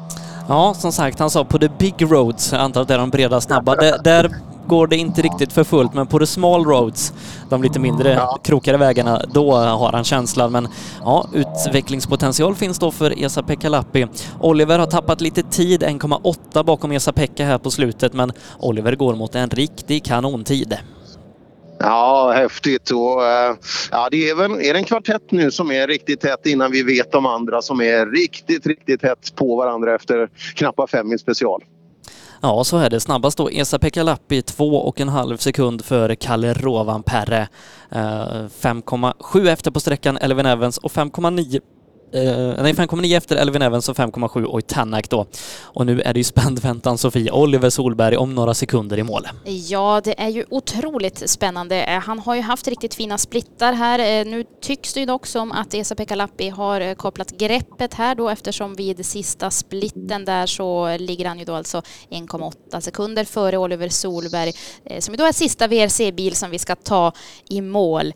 Ja, 0.48 0.74
som 0.74 0.92
sagt, 0.92 1.20
han 1.20 1.30
sa 1.30 1.46
på 1.46 1.60
the 1.60 1.70
big 1.80 2.12
roads, 2.12 2.52
jag 2.52 2.62
antar 2.62 2.82
att 2.82 2.88
det 2.88 2.94
är 2.94 2.98
de 2.98 3.10
breda 3.10 3.42
snabba, 3.42 3.76
där, 3.76 3.98
där 4.04 4.32
går 4.72 4.88
det 4.88 4.98
inte 4.98 5.22
riktigt 5.22 5.54
för 5.54 5.64
fullt, 5.64 5.94
men 5.94 6.08
på 6.08 6.20
the 6.20 6.26
small 6.26 6.66
roads, 6.66 7.14
de 7.50 7.64
lite 7.64 7.80
mindre 7.80 8.20
krokigare 8.44 8.78
vägarna, 8.78 9.22
då 9.34 9.54
har 9.56 9.92
han 9.92 10.04
känslan. 10.04 10.52
Men 10.52 10.68
ja, 11.04 11.30
utvecklingspotential 11.34 12.56
finns 12.56 12.80
då 12.80 12.92
för 12.92 13.24
Esa-Pekka 13.24 13.70
Lappi. 13.70 14.08
Oliver 14.40 14.80
har 14.80 14.86
tappat 14.86 15.22
lite 15.22 15.44
tid, 15.44 15.84
1,8 15.84 16.64
bakom 16.64 16.92
Esa-Pekka 16.92 17.46
här 17.46 17.58
på 17.58 17.72
slutet, 17.72 18.14
men 18.14 18.32
Oliver 18.60 18.96
går 18.96 19.16
mot 19.16 19.36
en 19.36 19.50
riktig 19.50 20.06
kanontid. 20.06 20.78
Ja, 21.80 22.34
häftigt. 22.36 22.92
Och, 22.92 23.26
eh, 23.26 23.56
ja, 23.92 24.08
det 24.12 24.30
är, 24.30 24.36
väl, 24.36 24.52
är 24.52 24.74
det 24.74 24.80
en 24.80 24.86
kvartett 24.86 25.32
nu 25.32 25.52
som 25.52 25.72
är 25.72 25.88
riktigt 25.88 26.22
tätt 26.22 26.46
innan 26.46 26.72
vi 26.72 26.84
vet 26.84 27.12
de 27.12 27.26
andra 27.26 27.62
som 27.62 27.82
är 27.82 28.06
riktigt, 28.06 28.66
riktigt 28.66 29.02
tätt 29.02 29.36
på 29.36 29.56
varandra 29.56 29.96
efter 29.96 30.30
knappa 30.56 30.88
fem 30.88 31.14
i 31.14 31.18
special. 31.18 31.64
Ja, 32.42 32.64
så 32.64 32.78
är 32.78 32.90
det. 32.90 33.00
Snabbast 33.00 33.38
då 33.38 33.50
Esa-Pekka 33.50 34.04
Lappi, 34.04 34.42
två 34.42 34.76
och 34.76 35.02
en 35.02 35.10
halv 35.10 35.38
sekund 35.38 35.86
före 35.86 36.16
Kalle 36.16 36.54
Rovanperä. 36.54 37.48
5,7 37.92 39.46
eh, 39.48 39.54
efter 39.54 39.72
på 39.72 39.80
sträckan 39.80 40.18
Elvin 40.18 40.46
Evans 40.46 40.78
och 40.78 40.92
5,9 40.92 41.62
Eh, 42.14 42.64
nej, 42.64 42.74
5,9 42.74 43.18
efter 43.18 43.36
Elvin 43.36 43.62
Evans 43.62 43.90
och 43.90 43.98
5,7 43.98 44.44
och 44.44 44.68
Tanak 44.68 45.10
då. 45.10 45.26
Och 45.62 45.86
nu 45.86 46.02
är 46.02 46.14
det 46.14 46.20
ju 46.20 46.24
spänd 46.24 46.60
väntan 46.60 46.98
Sofie. 46.98 47.32
Oliver 47.32 47.70
Solberg 47.70 48.18
om 48.18 48.36
några 48.36 48.54
sekunder 48.54 49.00
i 49.00 49.04
mål. 49.04 49.28
Ja, 49.44 50.02
det 50.04 50.22
är 50.22 50.30
ju 50.30 50.46
otroligt 50.50 51.30
spännande. 51.30 51.84
Eh, 51.84 52.00
han 52.00 52.20
har 52.20 52.36
ju 52.36 52.42
haft 52.42 52.68
riktigt 52.68 52.94
fina 52.94 53.18
splittar 53.18 53.74
här. 53.74 54.00
Eh, 54.00 54.26
nu 54.26 54.46
tycks 54.62 54.94
det 54.94 55.00
ju 55.00 55.06
dock 55.06 55.26
som 55.26 55.52
att 55.52 55.74
Esa 55.74 55.96
Pekalappi 55.96 56.50
har 56.50 56.82
eh, 56.82 56.94
kopplat 56.94 57.32
greppet 57.32 57.94
här 57.94 58.16
då 58.16 58.30
eftersom 58.30 58.76
vid 58.76 59.06
sista 59.06 59.52
splitten 59.52 60.26
där 60.26 60.46
så 60.46 60.98
ligger 60.98 61.26
han 61.26 61.40
ju 61.40 61.46
då 61.46 61.54
alltså 61.54 61.82
1,8 62.10 62.80
sekunder 62.80 63.24
före 63.24 63.58
Oliver 63.58 63.90
Solberg 63.90 64.54
som 65.00 65.14
ju 65.14 65.18
då 65.18 65.26
är 65.26 65.32
sista 65.32 65.68
VRC-bil 65.68 66.36
som 66.36 66.52
vi 66.52 66.60
ska 66.60 66.76
ta 66.76 67.12
i 67.50 67.62
mål. 67.62 68.14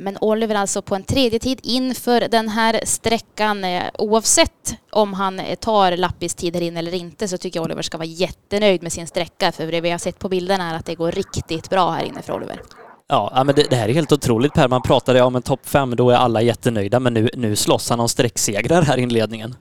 Men 0.00 0.18
Oliver 0.20 0.54
alltså 0.54 0.82
på 0.82 0.94
en 0.94 1.04
tredje 1.04 1.38
tid 1.38 1.60
inför 1.62 2.28
den 2.28 2.48
här 2.48 2.80
sträckan 2.84 3.21
veckan. 3.22 3.64
Eh, 3.64 3.82
oavsett 3.98 4.76
om 4.90 5.14
han 5.14 5.40
eh, 5.40 5.54
tar 5.54 5.96
Lappis 5.96 6.34
tid 6.34 6.54
här 6.54 6.62
inne 6.62 6.78
eller 6.78 6.94
inte 6.94 7.28
så 7.28 7.38
tycker 7.38 7.58
jag 7.58 7.64
Oliver 7.64 7.82
ska 7.82 7.98
vara 7.98 8.06
jättenöjd 8.06 8.82
med 8.82 8.92
sin 8.92 9.06
sträcka 9.06 9.52
för 9.52 9.66
det 9.66 9.80
vi 9.80 9.90
har 9.90 9.98
sett 9.98 10.18
på 10.18 10.28
bilderna 10.28 10.70
är 10.70 10.74
att 10.74 10.86
det 10.86 10.94
går 10.94 11.12
riktigt 11.12 11.70
bra 11.70 11.90
här 11.90 12.04
inne 12.04 12.22
för 12.22 12.32
Oliver. 12.32 12.62
Ja, 13.08 13.32
ja, 13.34 13.44
men 13.44 13.54
det, 13.54 13.70
det 13.70 13.76
här 13.76 13.88
är 13.88 13.92
helt 13.92 14.12
otroligt 14.12 14.52
Per. 14.52 14.68
Man 14.68 14.82
pratade 14.82 15.22
om 15.22 15.36
en 15.36 15.42
topp 15.42 15.60
fem, 15.68 15.96
då 15.96 16.10
är 16.10 16.16
alla 16.16 16.42
jättenöjda, 16.42 17.00
men 17.00 17.14
nu, 17.14 17.30
nu 17.34 17.56
slåss 17.56 17.90
han 17.90 18.00
om 18.00 18.08
sträcksegrar 18.08 18.82
här 18.82 18.98
i 18.98 19.02
inledningen. 19.02 19.54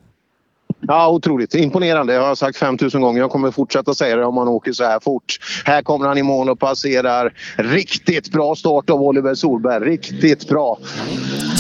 Ja, 0.88 1.10
otroligt. 1.10 1.56
Imponerande. 1.56 2.14
Jag 2.14 2.22
har 2.22 2.36
sagt 2.36 2.58
5000 2.58 3.02
gånger. 3.02 3.20
Jag 3.20 3.32
kommer 3.32 3.52
fortsätta 3.52 3.94
säga 3.94 4.16
det 4.16 4.26
om 4.26 4.38
han 4.38 4.48
åker 4.48 4.72
så 4.72 4.84
här 4.84 5.00
fort. 5.00 5.38
Här 5.66 5.82
kommer 5.82 6.08
han 6.08 6.18
i 6.18 6.24
mål 6.24 6.50
och 6.50 6.60
passerar. 6.60 7.34
Riktigt 7.56 8.32
bra 8.32 8.56
start 8.56 8.90
av 8.90 9.02
Oliver 9.02 9.36
Solberg. 9.36 9.90
Riktigt 9.90 10.50
bra. 10.50 10.78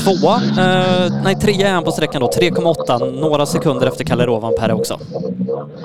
Tvåa, 0.03 0.35
eh, 0.35 1.13
nej 1.23 1.35
trea 1.35 1.67
är 1.67 1.73
han 1.73 1.83
på 1.83 1.91
sträckan 1.91 2.21
då, 2.21 2.27
3,8, 2.27 3.21
några 3.21 3.45
sekunder 3.45 3.87
efter 3.87 4.03
Kalle 4.03 4.25
Rovanperä 4.25 4.73
också. 4.73 4.99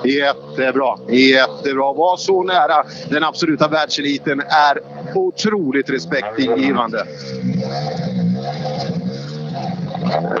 Jättebra. 0.03 0.97
Jättebra. 1.09 1.93
Var 1.93 2.17
så 2.17 2.43
nära 2.43 2.83
den 3.09 3.23
absoluta 3.23 3.67
världseliten 3.67 4.39
är 4.39 4.79
otroligt 5.15 5.89
respektingivande. 5.89 7.05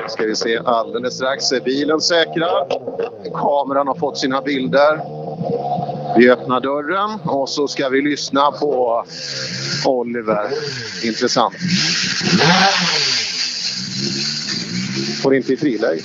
Ska 0.07 0.25
vi 0.25 0.35
se 0.35 0.59
alldeles 0.65 1.13
strax. 1.13 1.51
Är 1.51 1.59
bilen 1.59 2.01
säkrad? 2.01 2.71
Kameran 3.33 3.87
har 3.87 3.95
fått 3.95 4.17
sina 4.17 4.41
bilder. 4.41 5.01
Vi 6.17 6.29
öppnar 6.29 6.59
dörren 6.61 7.19
och 7.25 7.49
så 7.49 7.67
ska 7.67 7.89
vi 7.89 8.01
lyssna 8.01 8.51
på 8.51 9.03
Oliver. 9.85 10.49
Intressant. 11.03 11.55
Får 15.23 15.35
inte 15.35 15.53
i 15.53 15.57
friläge. 15.57 16.01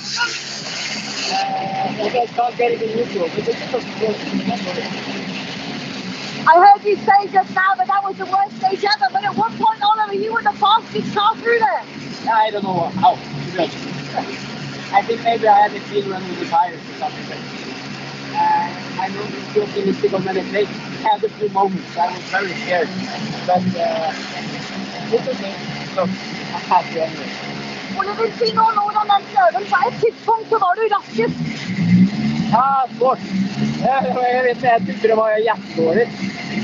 I 6.45 6.57
heard 6.59 6.85
you 6.85 6.97
say 6.97 7.25
just 7.31 7.55
now 7.55 7.73
that 7.77 7.87
that 7.87 8.03
was 8.03 8.17
the 8.17 8.25
worst 8.25 8.57
stage 8.57 8.83
ever, 8.83 9.07
but 9.13 9.23
at 9.23 9.35
one 9.37 9.57
point, 9.57 9.81
Oliver, 9.81 10.13
you 10.13 10.33
were 10.33 10.41
the 10.41 10.51
fastest 10.51 11.15
car 11.15 11.35
through 11.35 11.59
there. 11.59 11.83
I 12.29 12.51
don't 12.51 12.63
know 12.63 12.91
how. 12.99 13.17
Honest. 13.59 14.93
I 14.93 15.01
think 15.01 15.23
maybe 15.23 15.47
I 15.47 15.67
had 15.67 15.75
a 15.75 15.79
feel 15.79 16.09
running 16.09 16.35
the 16.39 16.45
tires 16.45 16.79
or 16.79 16.95
something. 16.99 17.39
Uh, 18.33 19.01
I'm 19.01 19.13
not 19.13 19.53
too 19.53 19.63
optimistic 19.63 20.13
on 20.13 20.23
many 20.25 20.41
things. 20.41 20.69
Had 21.01 21.23
a 21.23 21.29
few 21.29 21.49
moments. 21.49 21.97
I 21.97 22.07
was 22.11 22.23
very 22.33 22.53
scared. 22.61 22.89
But 23.45 23.65
uh, 23.77 25.13
it's 25.13 25.27
okay. 25.33 25.53
So 25.95 26.01
I'm 26.03 26.63
happy 26.69 27.01
anyway. 27.01 27.29
Oliver, 27.97 28.29
si 28.37 28.53
nå 28.57 28.63
hvordan 28.75 29.09
den 29.13 29.23
prøven 29.33 29.65
på 29.71 29.77
et 29.87 29.95
tidspunkt 30.03 30.49
så 30.49 30.57
var 30.63 30.73
du 30.75 30.83
raskest. 30.95 31.39
Ja, 32.51 32.87
svårt. 32.97 33.19
Jag, 33.83 34.05
jag 34.33 34.43
vet 34.43 34.55
inte, 34.55 34.67
jag 34.67 34.85
tyckte 34.87 35.07
det 35.07 35.15
var 35.15 35.37
jättedåligt. 35.37 36.11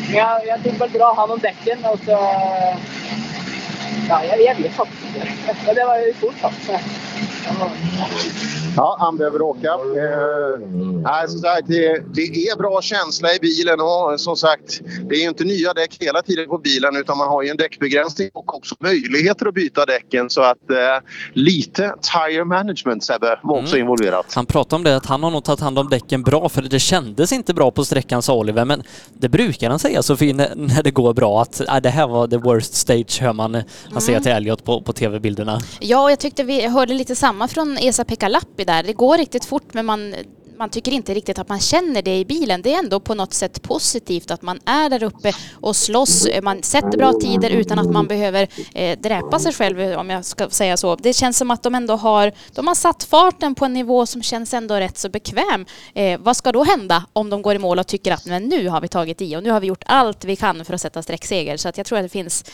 Men 0.08 0.16
jag, 0.16 0.48
jag 0.48 0.64
tog 0.64 0.74
väl 0.74 0.90
bra 0.90 1.14
hand 1.14 1.32
om 1.32 1.40
däcken 1.40 1.86
och 1.86 2.00
så... 2.06 2.18
Ja, 4.10 4.24
jag, 4.26 4.42
jag 4.42 4.56
vet 4.56 4.74
faktiskt 4.74 5.04
inte. 5.16 5.74
Det 5.74 5.86
var 5.86 5.98
ju 5.98 6.14
fort 6.14 6.36
alltså. 6.42 6.72
Ja, 8.76 8.98
han 9.00 9.18
behöver 9.18 9.42
åka. 9.42 9.68
Eh, 9.68 10.60
nej, 11.04 11.28
som 11.28 11.40
sagt, 11.40 11.68
det, 11.68 12.04
det 12.14 12.22
är 12.22 12.58
bra 12.58 12.82
känsla 12.82 13.34
i 13.34 13.40
bilen 13.40 13.80
och 13.80 14.20
som 14.20 14.36
sagt, 14.36 14.82
det 15.10 15.16
är 15.16 15.20
ju 15.20 15.28
inte 15.28 15.44
nya 15.44 15.74
däck 15.74 15.98
hela 16.00 16.22
tiden 16.22 16.48
på 16.48 16.58
bilen 16.58 16.96
utan 16.96 17.18
man 17.18 17.28
har 17.28 17.44
ju 17.44 17.50
en 17.50 17.58
däckbegränsning 17.58 18.30
och 18.34 18.56
också 18.56 18.76
möjligheter 18.80 19.46
att 19.46 19.54
byta 19.54 19.86
däcken 19.86 20.30
så 20.30 20.42
att 20.42 20.72
eh, 20.72 20.78
lite 21.34 21.94
tire 22.02 22.46
management 22.46 23.04
Sebbe 23.04 23.40
var 23.44 23.62
också 23.62 23.78
involverat. 23.78 24.34
Han 24.36 24.46
pratade 24.46 24.76
om 24.76 24.84
det, 24.84 24.96
att 24.96 25.06
han 25.06 25.24
har 25.24 25.32
nog 25.32 25.44
tagit 25.44 25.60
hand 25.60 25.80
om 25.80 25.90
däcken 25.90 26.24
bra, 26.24 26.50
för 26.50 26.62
det 26.62 26.80
kändes 26.80 27.32
inte 27.32 27.54
bra 27.54 27.72
på 27.72 27.86
sträckan, 27.86 28.22
sa 28.22 28.36
Oliver, 28.36 28.66
men 28.66 28.84
det 29.14 29.30
brukar 29.30 29.70
han 29.70 29.80
säga 29.80 30.04
Sofie, 30.04 30.34
när, 30.34 30.56
när 30.56 30.84
det 30.84 30.92
går 30.92 31.14
bra, 31.14 31.42
att 31.42 31.60
äh, 31.60 31.76
det 31.76 31.90
här 31.90 32.08
var 32.08 32.28
the 32.28 32.38
worst 32.38 32.74
stage, 32.74 33.22
hör 33.22 33.34
man 33.34 33.64
han 33.92 34.02
säger 34.02 34.20
till 34.20 34.32
Elliot 34.32 34.64
på, 34.64 34.82
på 34.82 34.94
tv-bilderna. 34.94 35.60
Ja, 35.80 36.04
och 36.04 36.12
jag 36.12 36.20
tyckte 36.20 36.44
vi 36.44 36.68
hörde 36.68 36.94
lite 36.94 37.16
samma 37.16 37.48
från 37.48 37.78
Esa-Pekka 37.78 38.28
Lappi 38.28 38.64
där. 38.64 38.84
Det 38.84 38.94
går 38.94 39.18
riktigt 39.18 39.46
fort 39.46 39.74
men 39.74 39.86
man, 39.86 40.16
man 40.60 40.70
tycker 40.70 40.92
inte 40.92 41.14
riktigt 41.14 41.40
att 41.40 41.50
man 41.50 41.60
känner 41.60 42.02
det 42.02 42.20
i 42.20 42.26
bilen. 42.26 42.62
Det 42.62 42.74
är 42.74 42.80
ändå 42.80 43.00
på 43.00 43.14
något 43.14 43.34
sätt 43.34 43.62
positivt 43.62 44.32
att 44.32 44.42
man 44.42 44.60
är 44.66 44.90
där 44.90 45.04
uppe 45.04 45.34
och 45.54 45.76
slåss. 45.76 46.28
Man 46.44 46.64
sätter 46.64 46.98
bra 46.98 47.14
tider 47.14 47.50
utan 47.50 47.80
att 47.80 47.92
man 47.92 48.08
behöver 48.08 48.48
eh, 48.74 49.00
dräpa 49.00 49.40
sig 49.40 49.54
själv 49.54 50.00
om 50.00 50.10
jag 50.10 50.26
ska 50.26 50.50
säga 50.50 50.78
så. 50.78 50.96
Det 50.96 51.14
känns 51.14 51.38
som 51.38 51.52
att 51.52 51.64
de 51.64 51.76
ändå 51.76 51.96
har, 51.96 52.32
de 52.54 52.68
har 52.68 52.76
satt 52.76 53.04
farten 53.04 53.56
på 53.56 53.66
en 53.66 53.74
nivå 53.74 54.06
som 54.06 54.24
känns 54.24 54.54
ändå 54.54 54.76
rätt 54.76 54.98
så 54.98 55.10
bekväm. 55.10 55.66
Eh, 55.94 56.20
vad 56.20 56.38
ska 56.38 56.52
då 56.52 56.64
hända 56.64 57.06
om 57.14 57.30
de 57.30 57.42
går 57.42 57.56
i 57.56 57.60
mål 57.60 57.80
och 57.80 57.88
tycker 57.88 58.14
att 58.14 58.26
men 58.26 58.44
nu 58.44 58.70
har 58.70 58.82
vi 58.82 58.88
tagit 58.88 59.22
i 59.22 59.36
och 59.36 59.44
nu 59.44 59.52
har 59.52 59.60
vi 59.60 59.68
gjort 59.68 59.84
allt 59.86 60.26
vi 60.26 60.36
kan 60.36 60.66
för 60.66 60.74
att 60.74 60.82
sätta 60.82 61.04
sträckseger. 61.04 61.58
Så 61.58 61.70
att 61.70 61.78
jag 61.78 61.86
tror 61.86 61.98
att 62.00 62.06
det 62.06 62.10
finns, 62.10 62.46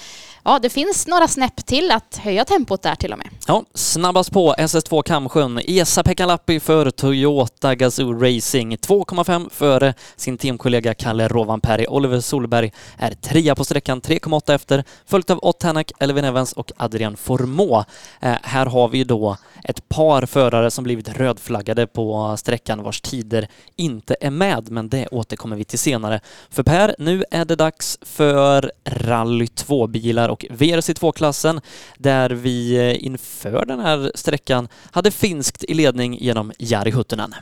ja 0.43 0.59
det 0.59 0.69
finns 0.69 1.07
några 1.07 1.27
snäpp 1.27 1.65
till 1.65 1.91
att 1.91 2.17
höja 2.17 2.45
tempot 2.45 2.81
där 2.81 2.95
till 2.95 3.11
och 3.13 3.17
med. 3.17 3.27
Ja, 3.47 3.63
snabbast 3.73 4.31
på 4.31 4.53
SS2 4.53 5.03
Kamsjön. 5.03 5.61
Esa-Pekka 5.67 6.25
Lappi 6.25 6.59
för 6.59 6.91
Toyota 6.91 7.75
Gazoo 7.75 7.94
Racing. 8.03 8.75
2,5 8.75 9.49
före 9.49 9.93
sin 10.15 10.37
teamkollega 10.37 10.93
Kalle 10.93 11.27
Rovanperä. 11.27 11.87
Oliver 11.87 12.19
Solberg 12.19 12.71
är 12.97 13.11
trea 13.11 13.55
på 13.55 13.65
sträckan, 13.65 14.01
3,8 14.01 14.53
efter, 14.53 14.83
följt 15.05 15.29
av 15.29 15.39
Ott 15.41 15.59
Tänak, 15.59 15.91
Elvin 15.99 16.25
Evans 16.25 16.53
och 16.53 16.71
Adrian 16.77 17.17
Formå. 17.17 17.85
Eh, 18.19 18.35
här 18.43 18.65
har 18.65 18.87
vi 18.87 19.03
då 19.03 19.37
ett 19.63 19.89
par 19.89 20.25
förare 20.25 20.71
som 20.71 20.83
blivit 20.83 21.09
rödflaggade 21.09 21.87
på 21.87 22.37
sträckan 22.37 22.83
vars 22.83 23.01
tider 23.01 23.47
inte 23.75 24.15
är 24.21 24.31
med, 24.31 24.71
men 24.71 24.89
det 24.89 25.07
återkommer 25.07 25.55
vi 25.55 25.63
till 25.63 25.79
senare. 25.79 26.19
För 26.49 26.63
Per, 26.63 26.95
nu 26.99 27.23
är 27.31 27.45
det 27.45 27.55
dags 27.55 27.97
för 28.01 28.71
Rally 28.85 29.45
2-bilar 29.45 30.29
och 30.29 30.45
VRC2-klassen 30.49 31.61
där 31.97 32.29
vi 32.29 32.75
eh, 32.75 33.05
inför 33.05 33.65
den 33.65 33.79
här 33.79 34.11
sträckan 34.15 34.67
hade 34.91 35.11
finskt 35.11 35.63
i 35.63 35.73
ledning 35.73 36.17
genom 36.17 36.51
Jari 36.59 36.91
Huttunen. 36.91 37.35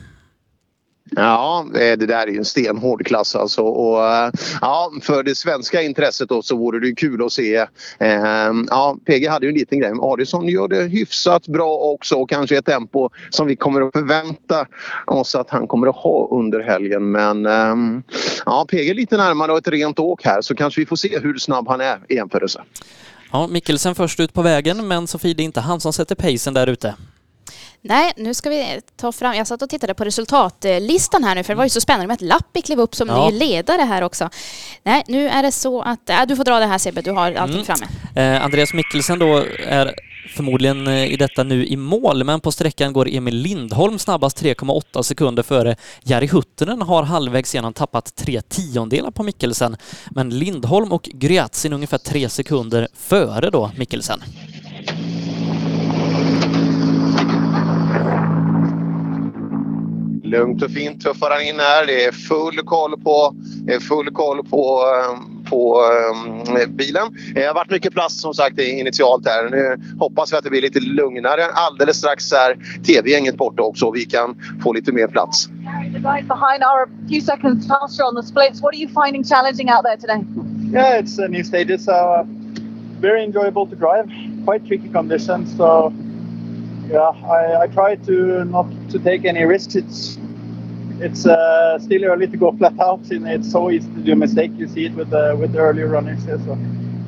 Ja, 1.10 1.66
eh, 1.74 1.98
det 1.98 2.06
där 2.06 2.26
är 2.26 2.30
ju 2.30 2.38
en 2.38 2.44
stenhård 2.44 3.06
klass 3.06 3.36
alltså. 3.36 3.62
Och, 3.62 4.06
eh, 4.06 4.30
ja, 4.60 4.92
för 5.02 5.22
det 5.22 5.34
svenska 5.34 5.82
intresset 5.82 6.28
då 6.28 6.42
så 6.42 6.56
vore 6.56 6.80
det 6.80 6.86
ju 6.86 6.94
kul 6.94 7.24
att 7.24 7.32
se. 7.32 7.66
Ehm, 7.98 8.66
ja, 8.70 8.96
PG 9.06 9.28
hade 9.28 9.46
ju 9.46 9.50
en 9.50 9.58
liten 9.58 9.78
grej. 9.80 9.92
Adison 10.00 10.48
gör 10.48 10.68
det 10.68 10.82
hyfsat 10.82 11.48
bra 11.48 11.76
också 11.76 12.14
och 12.14 12.30
kanske 12.30 12.58
ett 12.58 12.66
tempo 12.66 13.10
som 13.30 13.46
vi 13.46 13.56
kommer 13.56 13.82
att 13.82 13.92
förvänta 13.92 14.66
oss 15.06 15.34
att 15.34 15.50
han 15.50 15.66
kommer 15.66 15.86
att 15.86 15.96
ha 15.96 16.28
under 16.30 16.60
helgen. 16.60 17.10
Men 17.10 17.46
ehm, 17.46 18.02
ja, 18.46 18.66
PG 18.70 18.90
är 18.90 18.94
lite 18.94 19.16
närmare 19.16 19.52
och 19.52 19.58
ett 19.58 19.68
rent 19.68 19.98
åk 19.98 20.24
här 20.24 20.40
så 20.40 20.54
kanske 20.54 20.80
vi 20.80 20.86
får 20.86 20.96
se 20.96 21.18
hur 21.18 21.38
snabb 21.38 21.68
han 21.68 21.80
är 21.80 21.98
i 22.08 22.14
jämförelse. 22.14 22.62
Ja, 23.32 23.46
Mikkelsen 23.46 23.94
först 23.94 24.20
ut 24.20 24.32
på 24.32 24.42
vägen 24.42 24.88
men 24.88 25.06
Sofie, 25.06 25.34
det 25.34 25.42
är 25.42 25.44
inte 25.44 25.60
han 25.60 25.80
som 25.80 25.92
sätter 25.92 26.14
pacen 26.14 26.54
där 26.54 26.66
ute. 26.66 26.94
Nej, 27.86 28.12
nu 28.16 28.34
ska 28.34 28.50
vi 28.50 28.80
ta 28.96 29.12
fram... 29.12 29.34
Jag 29.34 29.46
satt 29.46 29.62
och 29.62 29.68
tittade 29.70 29.94
på 29.94 30.04
resultatlistan 30.04 31.24
här 31.24 31.34
nu 31.34 31.42
för 31.42 31.52
det 31.52 31.56
var 31.56 31.64
ju 31.64 31.70
så 31.70 31.80
spännande 31.80 32.06
med 32.06 32.14
att 32.14 32.20
Lappi 32.20 32.62
klev 32.62 32.80
upp 32.80 32.94
som 32.94 33.08
Ja. 33.08 33.30
ny 33.30 33.38
ledare 33.38 33.82
här 33.82 34.02
också. 34.02 34.30
Nej, 34.82 35.02
nu 35.08 35.28
är 35.28 35.42
det 35.42 35.52
så 35.52 35.82
att... 35.82 36.10
Äh, 36.10 36.22
du 36.28 36.36
får 36.36 36.44
dra 36.44 36.58
det 36.58 36.66
här 36.66 36.78
Sebbe, 36.78 37.00
du 37.02 37.10
har 37.10 37.32
allting 37.32 37.54
Mm. 37.54 37.64
framme. 37.66 37.86
Eh, 38.36 38.44
Andreas 38.44 38.72
Mikkelsen 38.74 39.18
då 39.18 39.44
är 39.66 39.94
förmodligen 40.36 40.86
eh, 40.86 41.04
i 41.12 41.16
detta 41.16 41.42
nu 41.42 41.66
i 41.66 41.76
mål, 41.76 42.24
men 42.24 42.40
på 42.40 42.52
sträckan 42.52 42.92
går 42.92 43.08
Emil 43.08 43.34
Lindholm 43.36 43.98
snabbast 43.98 44.42
3,8 44.42 45.02
sekunder 45.02 45.42
före. 45.42 45.76
Jari 46.02 46.26
Huttunen 46.26 46.82
har 46.82 47.02
halvvägs 47.02 47.54
igenom 47.54 47.72
tappat 47.72 48.14
tre 48.16 48.40
tiondelar 48.42 49.10
på 49.10 49.22
Mikkelsen, 49.22 49.76
men 50.10 50.30
Lindholm 50.38 50.92
och 50.92 51.02
Gryatsin 51.12 51.72
ungefär 51.72 51.98
tre 51.98 52.28
sekunder 52.28 52.88
före 52.94 53.50
då 53.50 53.70
Mikkelsen. 53.76 54.22
Lugnt 60.34 60.62
och 60.62 60.70
fint 60.70 61.00
tuffar 61.00 61.30
han 61.30 61.42
in 61.42 61.58
här. 61.58 61.86
Det 61.86 62.04
är 62.04 62.12
full 62.12 62.58
koll 62.64 63.00
på, 63.00 63.34
full 63.80 64.10
koll 64.10 64.44
på, 64.44 64.82
eh, 64.94 65.50
på 65.50 65.82
eh, 66.58 66.68
bilen. 66.68 67.16
Det 67.34 67.46
har 67.46 67.54
varit 67.54 67.70
mycket 67.70 67.92
plast 67.92 68.20
som 68.20 68.34
sagt 68.34 68.58
initialt 68.58 69.26
här. 69.26 69.50
Nu 69.50 69.80
hoppas 69.98 70.32
vi 70.32 70.36
att 70.36 70.44
det 70.44 70.50
blir 70.50 70.62
lite 70.62 70.80
lugnare. 70.80 71.44
Alldeles 71.44 71.96
strax 71.96 72.32
är 72.32 72.56
TV-gänget 72.86 73.36
borta 73.36 73.62
också 73.62 73.86
och 73.86 73.96
vi 73.96 74.04
kan 74.04 74.36
få 74.62 74.72
lite 74.72 74.92
mer 74.92 75.06
plats. 75.06 75.48
Behind 76.02 76.62
are 76.62 76.82
a 76.84 76.88
few 77.08 77.20
seconds 77.20 77.68
faster 77.68 78.04
on 78.04 78.14
the 78.16 78.22
splits. 78.22 78.62
What 78.62 78.74
are 78.74 78.80
you 78.80 79.04
finding 79.04 79.24
challenging 79.24 79.70
out 79.70 79.84
there 79.84 79.96
today? 79.96 80.24
Yeah, 80.72 80.98
it's 80.98 81.18
uh, 81.18 81.28
new 81.28 81.44
stages. 81.44 81.88
Uh, 81.88 82.24
very 83.00 83.24
enjoyable 83.24 83.66
to 83.66 83.76
drive. 83.76 84.06
Quite 84.44 84.66
tricky 84.66 84.88
conditions. 84.88 85.56
So 85.56 85.92
yeah, 86.90 87.12
I, 87.30 87.62
I 87.62 87.66
try 87.66 87.96
to 87.96 88.44
not 88.44 88.66
to 88.90 88.98
take 88.98 89.24
any 89.24 89.44
risks. 89.44 89.74
It's 89.74 90.18
it's 91.00 91.26
uh, 91.26 91.78
still 91.78 92.04
early 92.04 92.26
to 92.26 92.36
go 92.36 92.52
flat 92.52 92.78
out, 92.80 93.10
and 93.10 93.26
it's 93.28 93.50
so 93.50 93.70
easy 93.70 93.88
to 93.94 94.00
do 94.00 94.12
a 94.12 94.16
mistake. 94.16 94.52
You 94.56 94.68
see 94.68 94.86
it 94.86 94.94
with 94.94 95.10
the 95.10 95.36
with 95.40 95.52
the 95.52 95.58
earlier 95.58 95.88
runners. 95.88 96.24
here. 96.24 96.38
So 96.46 96.58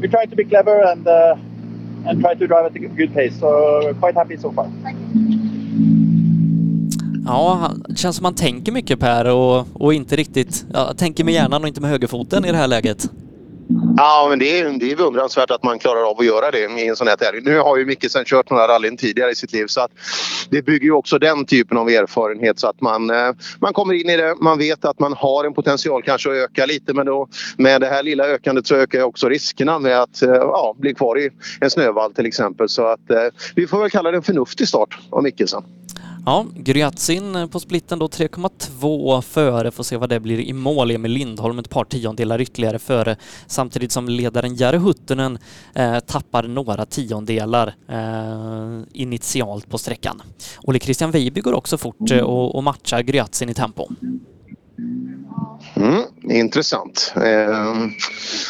we 0.00 0.08
try 0.08 0.26
to 0.26 0.36
be 0.36 0.44
clever 0.44 0.82
and 0.92 1.06
uh, 1.06 1.36
and 2.06 2.20
try 2.20 2.34
to 2.34 2.46
drive 2.46 2.66
at 2.66 2.76
a 2.76 2.78
good 2.78 3.14
pace. 3.14 3.38
So 3.40 3.94
quite 4.00 4.14
happy 4.14 4.36
so 4.36 4.52
far. 4.52 4.70
Ja, 7.26 7.70
det 7.88 7.98
känns 7.98 8.16
som 8.16 8.24
han 8.24 8.34
tänker 8.34 8.72
mycket 8.72 9.00
Per 9.00 9.34
och, 9.34 9.66
och 9.72 9.94
inte 9.94 10.16
riktigt, 10.16 10.66
ja, 10.72 10.92
tänker 10.96 11.24
med 11.24 11.34
hjärnan 11.34 11.62
och 11.62 11.68
inte 11.68 11.80
med 11.80 11.90
högerfoten 11.90 12.44
i 12.44 12.50
det 12.50 12.56
här 12.56 12.68
läget. 12.68 13.10
Ja, 13.96 14.26
men 14.28 14.38
det 14.38 14.60
är, 14.60 14.78
det 14.78 14.92
är 14.92 14.96
beundransvärt 14.96 15.50
att 15.50 15.62
man 15.62 15.78
klarar 15.78 16.10
av 16.10 16.20
att 16.20 16.26
göra 16.26 16.50
det 16.50 16.58
i 16.58 16.88
en 16.88 16.96
sån 16.96 17.08
här 17.08 17.16
tävling. 17.16 17.44
Nu 17.44 17.58
har 17.58 17.76
ju 17.76 17.86
Mikkelsen 17.86 18.24
kört 18.24 18.50
några 18.50 18.68
rallyn 18.68 18.96
tidigare 18.96 19.30
i 19.30 19.34
sitt 19.34 19.52
liv 19.52 19.66
så 19.66 19.80
att 19.80 19.90
det 20.50 20.62
bygger 20.62 20.84
ju 20.84 20.92
också 20.92 21.18
den 21.18 21.46
typen 21.46 21.78
av 21.78 21.88
erfarenhet 21.88 22.58
så 22.58 22.68
att 22.68 22.80
man, 22.80 23.10
eh, 23.10 23.32
man 23.60 23.72
kommer 23.72 23.94
in 23.94 24.10
i 24.10 24.16
det. 24.16 24.34
Man 24.40 24.58
vet 24.58 24.84
att 24.84 24.98
man 24.98 25.12
har 25.12 25.44
en 25.44 25.54
potential 25.54 26.02
kanske 26.02 26.30
att 26.30 26.36
öka 26.36 26.66
lite 26.66 26.94
men 26.94 27.06
då 27.06 27.28
med 27.56 27.80
det 27.80 27.86
här 27.86 28.02
lilla 28.02 28.24
ökandet 28.24 28.66
så 28.66 28.74
ökar 28.74 28.98
ju 28.98 29.04
också 29.04 29.28
riskerna 29.28 29.78
med 29.78 30.00
att 30.00 30.22
eh, 30.22 30.30
ja, 30.30 30.74
bli 30.78 30.94
kvar 30.94 31.18
i 31.18 31.30
en 31.60 31.70
snövall 31.70 32.14
till 32.14 32.26
exempel. 32.26 32.68
Så 32.68 32.86
att 32.86 33.10
eh, 33.10 33.24
vi 33.54 33.66
får 33.66 33.80
väl 33.80 33.90
kalla 33.90 34.10
det 34.10 34.16
en 34.16 34.22
förnuftig 34.22 34.68
start 34.68 34.98
av 35.10 35.22
Mikkelsen. 35.22 35.62
Ja, 36.28 36.46
Gryatsin 36.54 37.48
på 37.48 37.60
splitten 37.60 37.98
då 37.98 38.06
3,2 38.06 39.20
före, 39.20 39.70
får 39.70 39.84
se 39.84 39.96
vad 39.96 40.08
det 40.08 40.20
blir 40.20 40.40
i 40.40 40.52
mål. 40.52 40.90
Emil 40.90 41.12
Lindholm 41.12 41.58
ett 41.58 41.70
par 41.70 41.84
tiondelar 41.84 42.40
ytterligare 42.40 42.78
före, 42.78 43.16
samtidigt 43.46 43.92
som 43.92 44.08
ledaren 44.08 44.56
Jari 44.56 44.76
Huttunen 44.76 45.38
eh, 45.74 45.98
tappar 45.98 46.42
några 46.42 46.86
tiondelar 46.86 47.74
eh, 47.88 48.80
initialt 48.92 49.70
på 49.70 49.78
sträckan. 49.78 50.22
Olle 50.62 50.78
Christian 50.78 51.10
Weiby 51.10 51.40
går 51.40 51.52
också 51.52 51.78
fort 51.78 52.10
eh, 52.10 52.20
och, 52.20 52.54
och 52.54 52.64
matchar 52.64 53.00
Gryatsin 53.00 53.48
i 53.48 53.54
tempo. 53.54 53.88
Intressant. 56.30 57.12
Eh, 57.16 57.22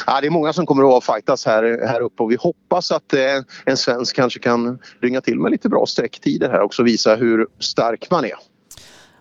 ja, 0.07 0.21
det 0.21 0.27
är 0.27 0.31
många 0.31 0.53
som 0.53 0.67
kommer 0.67 0.97
att 0.99 1.05
fightas 1.05 1.47
här, 1.47 1.87
här 1.87 2.01
uppe 2.01 2.23
och 2.23 2.31
vi 2.31 2.37
hoppas 2.41 2.93
att 2.93 3.13
eh, 3.13 3.21
en 3.65 3.77
svensk 3.77 4.17
kanske 4.17 4.39
kan 4.39 4.79
ringa 5.03 5.21
till 5.21 5.39
med 5.39 5.51
lite 5.51 5.69
bra 5.69 5.87
sträcktider 5.87 6.51
här 6.51 6.61
också 6.61 6.83
och 6.83 6.89
visa 6.89 7.15
hur 7.15 7.47
stark 7.59 8.11
man 8.11 8.25
är. 8.25 8.35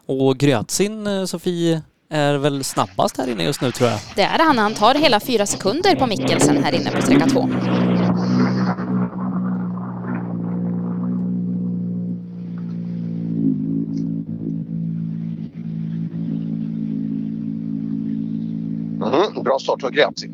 Och 0.06 0.38
Gryatsin, 0.38 1.08
eh, 1.08 1.26
Sofie, 1.26 1.82
är 2.10 2.38
väl 2.38 2.64
snabbast 2.64 3.18
här 3.18 3.30
inne 3.30 3.44
just 3.44 3.62
nu 3.62 3.72
tror 3.72 3.90
jag. 3.90 4.00
Det 4.16 4.22
är 4.22 4.40
han. 4.40 4.58
Han 4.58 4.74
tar 4.74 4.96
hela 4.96 5.20
fyra 5.20 5.46
sekunder 5.46 5.96
på 5.96 6.08
Mikkelsen 6.08 6.64
här 6.64 6.76
inne 6.76 6.92
på 6.92 7.02
sträcka 7.02 7.26
två. 7.26 7.50
Bra 19.44 19.60
start 19.60 19.84
av 19.84 19.92
Gryatsi. 19.92 20.30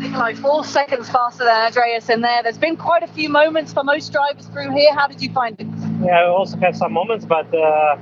Nikolai, 0.00 0.34
four 0.34 0.64
seconds 0.64 1.08
faster 1.08 1.44
than 1.44 1.66
Andreas 1.66 2.10
in 2.10 2.20
there. 2.20 2.42
There's 2.42 2.58
been 2.58 2.76
quite 2.76 3.02
a 3.02 3.06
few 3.06 3.28
moments 3.28 3.72
for 3.72 3.82
most 3.82 4.12
drivers 4.12 4.46
through 4.46 4.72
here. 4.72 4.92
How 4.94 5.06
did 5.06 5.22
you 5.22 5.30
find 5.30 5.58
it? 5.60 5.66
Yeah, 6.04 6.20
I 6.20 6.26
also 6.26 6.56
have 6.58 6.76
some 6.76 6.92
moments, 6.92 7.24
but 7.24 7.52
uh, 7.54 7.96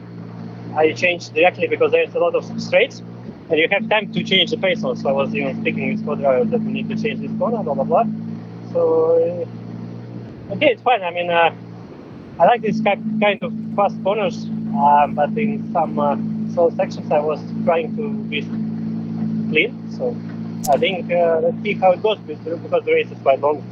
I 0.76 0.92
changed 0.92 1.34
directly 1.34 1.68
because 1.68 1.92
there's 1.92 2.14
a 2.14 2.18
lot 2.18 2.34
of 2.34 2.44
straights, 2.60 3.02
and 3.48 3.58
you 3.58 3.68
have 3.70 3.88
time 3.88 4.12
to 4.12 4.24
change 4.24 4.50
the 4.50 4.56
pace. 4.56 4.82
Also, 4.82 5.08
I 5.08 5.12
was 5.12 5.34
even 5.34 5.60
speaking 5.60 5.92
with 5.92 6.04
co-driver 6.04 6.44
that 6.46 6.60
we 6.60 6.72
need 6.72 6.88
to 6.88 6.96
change 7.00 7.20
this 7.20 7.32
corner, 7.38 7.62
blah 7.62 7.74
blah 7.74 7.84
blah. 7.84 8.04
So 8.72 9.46
uh, 10.50 10.54
okay, 10.54 10.72
it's 10.72 10.82
fine. 10.82 11.02
I 11.02 11.10
mean, 11.10 11.30
uh, 11.30 11.54
I 12.38 12.44
like 12.46 12.62
this 12.62 12.80
ki- 12.80 13.02
kind 13.20 13.42
of 13.42 13.52
fast 13.76 13.96
corners, 14.02 14.44
um, 14.74 15.14
but 15.14 15.30
in 15.36 15.70
some 15.72 15.98
uh, 15.98 16.16
slow 16.54 16.70
sections, 16.70 17.10
I 17.12 17.18
was 17.20 17.40
trying 17.64 17.96
to 17.96 18.10
be 18.30 18.42
clean. 19.50 19.72
So 19.96 20.14
I 20.74 20.78
think 20.78 21.10
uh, 21.12 21.40
let's 21.42 21.62
see 21.62 21.74
how 21.74 21.92
it 21.92 22.02
goes 22.02 22.18
because 22.26 22.58
because 22.58 22.84
the 22.84 22.92
race 22.92 23.10
is 23.10 23.18
quite 23.22 23.40
long. 23.40 23.62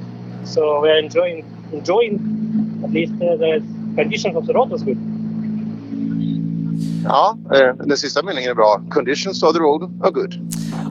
So 0.45 0.81
we're 0.83 0.99
enjoying 0.99 1.45
enjoying 1.73 2.15
at 2.85 2.91
least 2.91 3.13
uh, 3.23 3.37
the 3.37 3.63
conditions 3.97 4.37
of 4.37 4.47
the 4.47 4.53
road 4.53 4.71
was 4.71 4.83
good. 4.83 4.99
Ja, 7.05 7.37
eh, 7.55 7.87
den 7.87 7.97
sista 7.97 8.23
meningen 8.23 8.51
är 8.51 8.55
bra. 8.55 8.81
Conditions 8.91 9.43
of 9.43 9.53
the 9.53 9.59
road 9.59 9.83
are 10.03 10.11
good. 10.11 10.35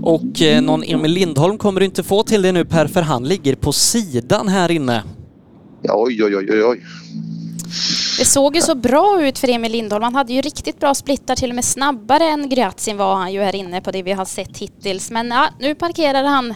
Och 0.01 0.41
eh, 0.41 0.61
någon 0.61 0.83
Emil 0.83 1.11
Lindholm 1.11 1.57
kommer 1.57 1.79
du 1.79 1.85
inte 1.85 2.03
få 2.03 2.23
till 2.23 2.41
det 2.41 2.51
nu 2.51 2.65
Per, 2.65 2.87
för 2.87 3.01
han 3.01 3.23
ligger 3.23 3.55
på 3.55 3.71
sidan 3.71 4.47
här 4.47 4.71
inne. 4.71 5.03
Ja, 5.81 5.93
oj, 5.95 6.23
oj, 6.23 6.35
oj, 6.37 6.63
oj. 6.63 6.81
Det 8.17 8.25
såg 8.25 8.55
ju 8.55 8.61
så 8.61 8.75
bra 8.75 9.27
ut 9.27 9.39
för 9.39 9.49
Emil 9.49 9.71
Lindholm. 9.71 10.03
Han 10.03 10.15
hade 10.15 10.33
ju 10.33 10.41
riktigt 10.41 10.79
bra 10.79 10.93
splittar, 10.93 11.35
till 11.35 11.49
och 11.49 11.55
med 11.55 11.65
snabbare 11.65 12.23
än 12.23 12.49
Gryatsin 12.49 12.97
var 12.97 13.15
han 13.15 13.33
ju 13.33 13.41
här 13.41 13.55
inne 13.55 13.81
på 13.81 13.91
det 13.91 14.03
vi 14.03 14.11
har 14.11 14.25
sett 14.25 14.57
hittills. 14.57 15.11
Men 15.11 15.27
ja, 15.27 15.49
nu 15.59 15.75
parkerar 15.75 16.23
han 16.23 16.53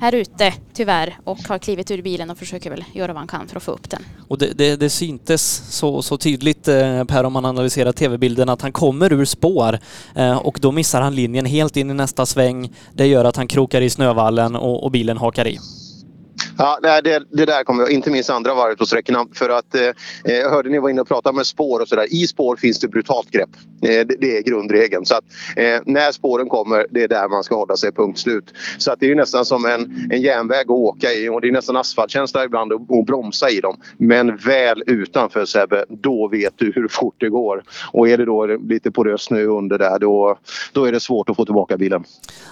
här 0.00 0.14
ute 0.14 0.54
tyvärr 0.74 1.18
och 1.24 1.38
har 1.48 1.58
klivit 1.58 1.90
ur 1.90 2.02
bilen 2.02 2.30
och 2.30 2.38
försöker 2.38 2.70
väl 2.70 2.84
göra 2.92 3.12
vad 3.12 3.20
han 3.20 3.28
kan 3.28 3.48
för 3.48 3.56
att 3.56 3.62
få 3.62 3.70
upp 3.70 3.90
den. 3.90 4.02
Och 4.28 4.38
det, 4.38 4.58
det, 4.58 4.76
det 4.76 4.90
syntes 4.90 5.62
så, 5.70 6.02
så 6.02 6.16
tydligt 6.16 6.68
eh, 6.68 7.04
Per 7.04 7.24
om 7.24 7.32
man 7.32 7.44
analyserar 7.44 7.92
tv-bilden 7.92 8.48
att 8.48 8.62
han 8.62 8.72
kommer 8.72 9.12
ur 9.12 9.24
spår 9.24 9.78
eh, 10.14 10.36
och 10.36 10.58
då 10.60 10.72
missar 10.72 11.00
han 11.00 11.14
linjen 11.14 11.46
helt 11.46 11.76
in 11.76 11.90
i 11.90 11.94
nästa 11.94 12.26
sväng. 12.26 12.72
Det 12.92 13.06
gör 13.06 13.24
att 13.24 13.36
han 13.36 13.48
krokar 13.48 13.80
i 13.80 13.90
snövallen 13.90 14.56
och, 14.56 14.84
och 14.84 14.90
bilen 14.90 15.16
hakar 15.16 15.46
i. 15.46 15.58
Ja, 16.58 16.78
nej, 16.82 17.02
det, 17.02 17.22
det 17.30 17.46
där 17.46 17.64
kommer 17.64 17.82
jag, 17.82 17.90
inte 17.90 18.10
minst 18.10 18.30
andra 18.30 18.54
varvet 18.54 18.78
på 18.78 18.86
sträckorna. 18.86 19.26
För 19.34 19.48
att, 19.48 19.74
eh, 19.74 19.90
jag 20.24 20.50
hörde 20.50 20.70
ni 20.70 20.78
var 20.78 20.88
inne 20.88 21.00
och 21.00 21.08
pratade 21.08 21.36
med 21.36 21.46
spår 21.46 21.80
och 21.80 21.88
sådär. 21.88 22.06
I 22.10 22.26
spår 22.26 22.56
finns 22.56 22.80
det 22.80 22.88
brutalt 22.88 23.30
grepp. 23.30 23.50
Eh, 23.82 24.06
det, 24.06 24.16
det, 24.20 24.38
är 24.38 24.42
grundregeln. 24.42 25.06
Så 25.06 25.14
att, 25.14 25.24
eh, 25.56 25.80
när 25.86 26.12
spåren 26.12 26.48
kommer, 26.48 26.86
det 26.90 27.02
är 27.02 27.08
där 27.08 27.28
man 27.28 27.44
ska 27.44 27.56
hålla 27.56 27.76
sig, 27.76 27.92
punkt 27.92 28.18
slut. 28.18 28.44
Så 28.78 28.92
att 28.92 29.00
det 29.00 29.10
är 29.10 29.14
nästan 29.14 29.44
som 29.44 29.64
en, 29.64 30.08
en 30.10 30.22
järnväg 30.22 30.62
att 30.62 30.70
åka 30.70 31.12
i 31.12 31.28
och 31.28 31.40
det 31.40 31.48
är 31.48 31.52
nästan 31.52 31.76
asfaltkänsla 31.76 32.44
ibland 32.44 32.72
att, 32.72 32.80
att 32.80 33.06
bromsa 33.06 33.50
i 33.50 33.60
dem. 33.60 33.76
Men 33.96 34.36
väl 34.36 34.82
utanför 34.86 35.44
Sebbe, 35.44 35.84
då 35.88 36.28
vet 36.28 36.54
du 36.56 36.72
hur 36.74 36.88
fort 36.88 37.14
det 37.18 37.28
går. 37.28 37.62
Och 37.92 38.08
är 38.08 38.18
det 38.18 38.24
då 38.24 38.46
lite 38.46 38.90
porös 38.90 39.22
snö 39.22 39.44
under 39.44 39.78
där, 39.78 39.98
då, 39.98 40.38
då 40.72 40.84
är 40.84 40.92
det 40.92 41.00
svårt 41.00 41.30
att 41.30 41.36
få 41.36 41.44
tillbaka 41.44 41.76
bilen. 41.76 42.04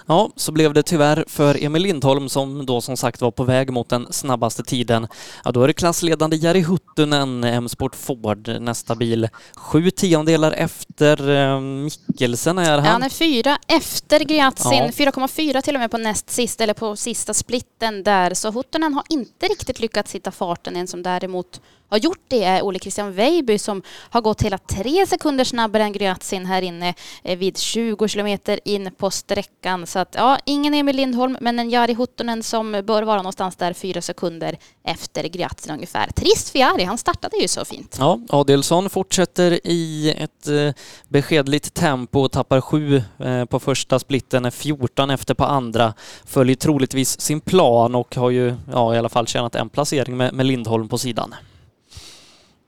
Ja, 0.06 0.30
så 0.36 0.52
blev 0.52 0.72
det 0.72 0.82
tyvärr 0.82 1.24
för 1.28 1.64
Emil 1.64 1.82
Lindholm 1.82 2.28
som 2.28 2.66
då 2.66 2.80
som 2.80 2.96
sagt 2.96 3.20
var 3.20 3.30
på 3.30 3.44
väg 3.44 3.72
mot 3.72 3.92
den 4.04 4.12
snabbaste 4.12 4.62
tiden. 4.62 5.06
Ja, 5.44 5.52
då 5.52 5.62
är 5.62 5.66
det 5.66 5.72
klassledande 5.72 6.36
Jari 6.36 6.60
Huttunen, 6.60 7.44
M-Sport 7.44 7.96
Ford, 7.96 8.48
nästa 8.60 8.94
bil. 8.94 9.28
Sju 9.56 9.90
tiondelar 9.90 10.52
efter 10.52 11.30
eh, 11.30 11.60
Mikkelsen 11.60 12.58
är 12.58 12.78
han. 12.78 12.86
Han 12.86 13.02
är 13.02 13.08
fyra 13.08 13.58
efter 13.68 14.20
Gratsin, 14.20 14.72
Ja. 14.72 14.86
4,4 14.90 15.60
till 15.62 15.74
och 15.74 15.80
med 15.80 15.90
på 15.90 15.98
näst 15.98 16.30
sist, 16.30 16.60
eller 16.60 16.74
på 16.74 16.96
sista 16.96 17.34
splitten 17.34 18.02
där. 18.02 18.34
Så 18.34 18.50
Huttunen 18.50 18.94
har 18.94 19.04
inte 19.08 19.46
riktigt 19.46 19.80
lyckats 19.80 20.14
hitta 20.14 20.30
farten. 20.30 20.76
En 20.76 20.86
som 20.86 21.02
däremot 21.02 21.60
har 21.90 21.98
gjort 21.98 22.24
det 22.28 22.44
är 22.44 22.62
Ole 22.62 22.78
Christian 22.78 23.12
Weiby 23.12 23.58
som 23.58 23.82
har 24.10 24.20
gått 24.20 24.42
hela 24.42 24.58
tre 24.58 25.06
sekunder 25.06 25.44
snabbare 25.44 25.82
än 25.82 25.92
Gryatsin 25.92 26.46
här 26.46 26.62
inne 26.62 26.94
eh, 27.22 27.38
vid 27.38 27.58
20 27.58 28.08
kilometer 28.08 28.60
in 28.64 28.90
på 28.98 29.10
sträckan. 29.10 29.86
Så 29.86 29.98
att 29.98 30.14
ja, 30.14 30.38
ingen 30.44 30.74
Emil 30.74 30.96
Lindholm, 30.96 31.36
men 31.40 31.58
en 31.58 31.70
Jari 31.70 31.94
Huttunen 31.94 32.42
som 32.42 32.72
bör 32.72 33.02
vara 33.02 33.16
någonstans 33.16 33.56
där 33.56 33.72
fyra 33.72 34.02
sekunder 34.02 34.58
efter 34.84 35.24
Gryatsin 35.24 35.72
ungefär. 35.72 36.06
Trist 36.06 36.50
för 36.50 36.58
Jari, 36.58 36.84
han 36.84 36.98
startade 36.98 37.36
ju 37.36 37.48
så 37.48 37.64
fint. 37.64 37.96
Ja, 37.98 38.20
Adelsson 38.28 38.90
fortsätter 38.90 39.66
i 39.66 40.14
ett 40.18 40.48
eh, 40.48 40.72
beskedligt 41.08 41.74
tempo 41.74 42.20
och 42.20 42.32
tappar 42.32 42.60
sju 42.60 43.02
eh, 43.18 43.44
på 43.44 43.60
första 43.60 43.98
splitten, 43.98 44.44
är 44.44 44.50
14 44.50 45.10
efter 45.10 45.34
på 45.34 45.44
andra. 45.44 45.94
Följer 46.24 46.56
troligtvis 46.56 47.20
sin 47.20 47.40
plan 47.40 47.94
och 47.94 48.16
har 48.16 48.30
ju 48.30 48.54
ja, 48.72 48.94
i 48.94 48.98
alla 48.98 49.08
fall 49.08 49.26
tjänat 49.26 49.54
en 49.54 49.68
placering 49.68 50.16
med, 50.16 50.34
med 50.34 50.46
Lindholm 50.46 50.88
på 50.88 50.98
sidan. 50.98 51.34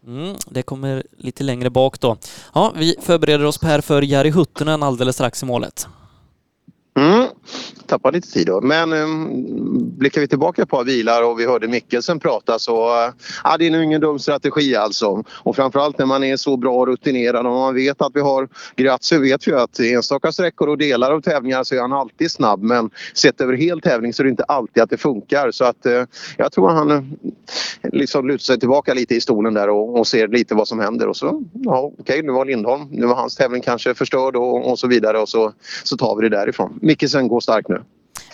Mm, 0.07 0.37
det 0.47 0.63
kommer 0.63 1.03
lite 1.19 1.45
längre 1.45 1.71
bak 1.71 2.01
då. 2.01 2.17
Ja, 2.55 2.73
vi 2.77 2.97
förbereder 3.01 3.45
oss 3.45 3.59
Per 3.59 3.81
för 3.81 4.03
Jari 4.03 4.31
Huttunen 4.31 4.83
alldeles 4.83 5.15
strax 5.15 5.43
i 5.43 5.47
målet. 5.47 5.87
Mm. 6.95 7.27
Tappar 7.87 8.13
lite 8.13 8.29
tid 8.29 8.47
då. 8.47 8.61
Men 8.61 8.93
um, 8.93 9.99
blickar 9.99 10.21
vi 10.21 10.29
tillbaka 10.29 10.67
på 10.67 10.83
vilar 10.83 11.23
och 11.23 11.41
vi 11.41 11.47
hörde 11.47 11.69
Mikkelsen 11.69 12.21
prata 12.21 12.59
så 12.59 12.87
uh, 12.87 13.13
ja, 13.45 13.57
det 13.59 13.67
är 13.67 13.71
nog 13.71 13.85
ingen 13.85 14.01
dum 14.01 14.19
strategi 14.19 14.77
alltså. 14.77 15.25
Och 15.29 15.57
framförallt 15.57 15.99
när 15.99 16.07
man 16.07 16.25
är 16.25 16.37
så 16.37 16.57
bra 16.57 16.75
och 16.75 16.87
rutinerad 16.87 17.47
och 17.47 17.53
man 17.53 17.75
vet 17.75 18.03
att 18.03 18.13
vi 18.15 18.21
har 18.21 18.49
Grazio 18.77 19.21
vet 19.21 19.47
ju 19.47 19.59
att 19.59 19.81
i 19.81 19.93
enstaka 19.93 20.33
sträckor 20.33 20.69
och 20.69 20.79
delar 20.79 21.13
av 21.13 21.21
tävlingar 21.21 21.65
så 21.65 21.75
är 21.75 21.81
han 21.81 21.93
alltid 21.93 22.31
snabb 22.31 22.63
men 22.63 22.91
sett 23.15 23.41
över 23.41 23.55
hel 23.55 23.81
tävling 23.81 24.13
så 24.13 24.23
är 24.23 24.25
det 24.25 24.31
inte 24.31 24.45
alltid 24.45 24.83
att 24.83 24.91
det 24.91 24.99
funkar 24.99 25.51
så 25.51 25.65
att 25.65 25.87
uh, 25.87 26.05
jag 26.37 26.53
tror 26.53 26.69
han 26.69 26.91
uh, 26.91 27.03
liksom 27.93 28.29
lutar 28.29 28.43
sig 28.43 28.61
tillbaka 28.61 28.95
lite 28.95 29.15
i 29.15 29.21
stolen 29.21 29.55
där 29.55 29.69
och, 29.69 29.99
och 29.99 30.07
ser 30.07 30.29
lite 30.29 30.55
vad 30.55 30.69
som 30.69 30.81
händer 30.81 31.09
och 31.09 31.17
så 31.17 31.43
ja 31.53 31.93
okej 31.99 32.23
nu 32.23 32.33
var 32.33 32.45
Lindholm, 32.45 32.89
nu 32.91 33.07
var 33.07 33.15
hans 33.15 33.37
tävling 33.37 33.63
kanske 33.63 33.95
förstörd 33.95 34.37
och, 34.37 34.71
och 34.71 34.79
så 34.79 34.87
vidare 34.87 35.19
och 35.19 35.29
så, 35.29 35.53
så 35.85 35.97
tar 35.97 36.17
vi 36.17 36.29
det 36.29 36.37
därifrån. 36.37 36.79
Mikkelsen 36.83 37.29
går 37.29 37.41
starkt 37.41 37.69
nu. 37.69 37.83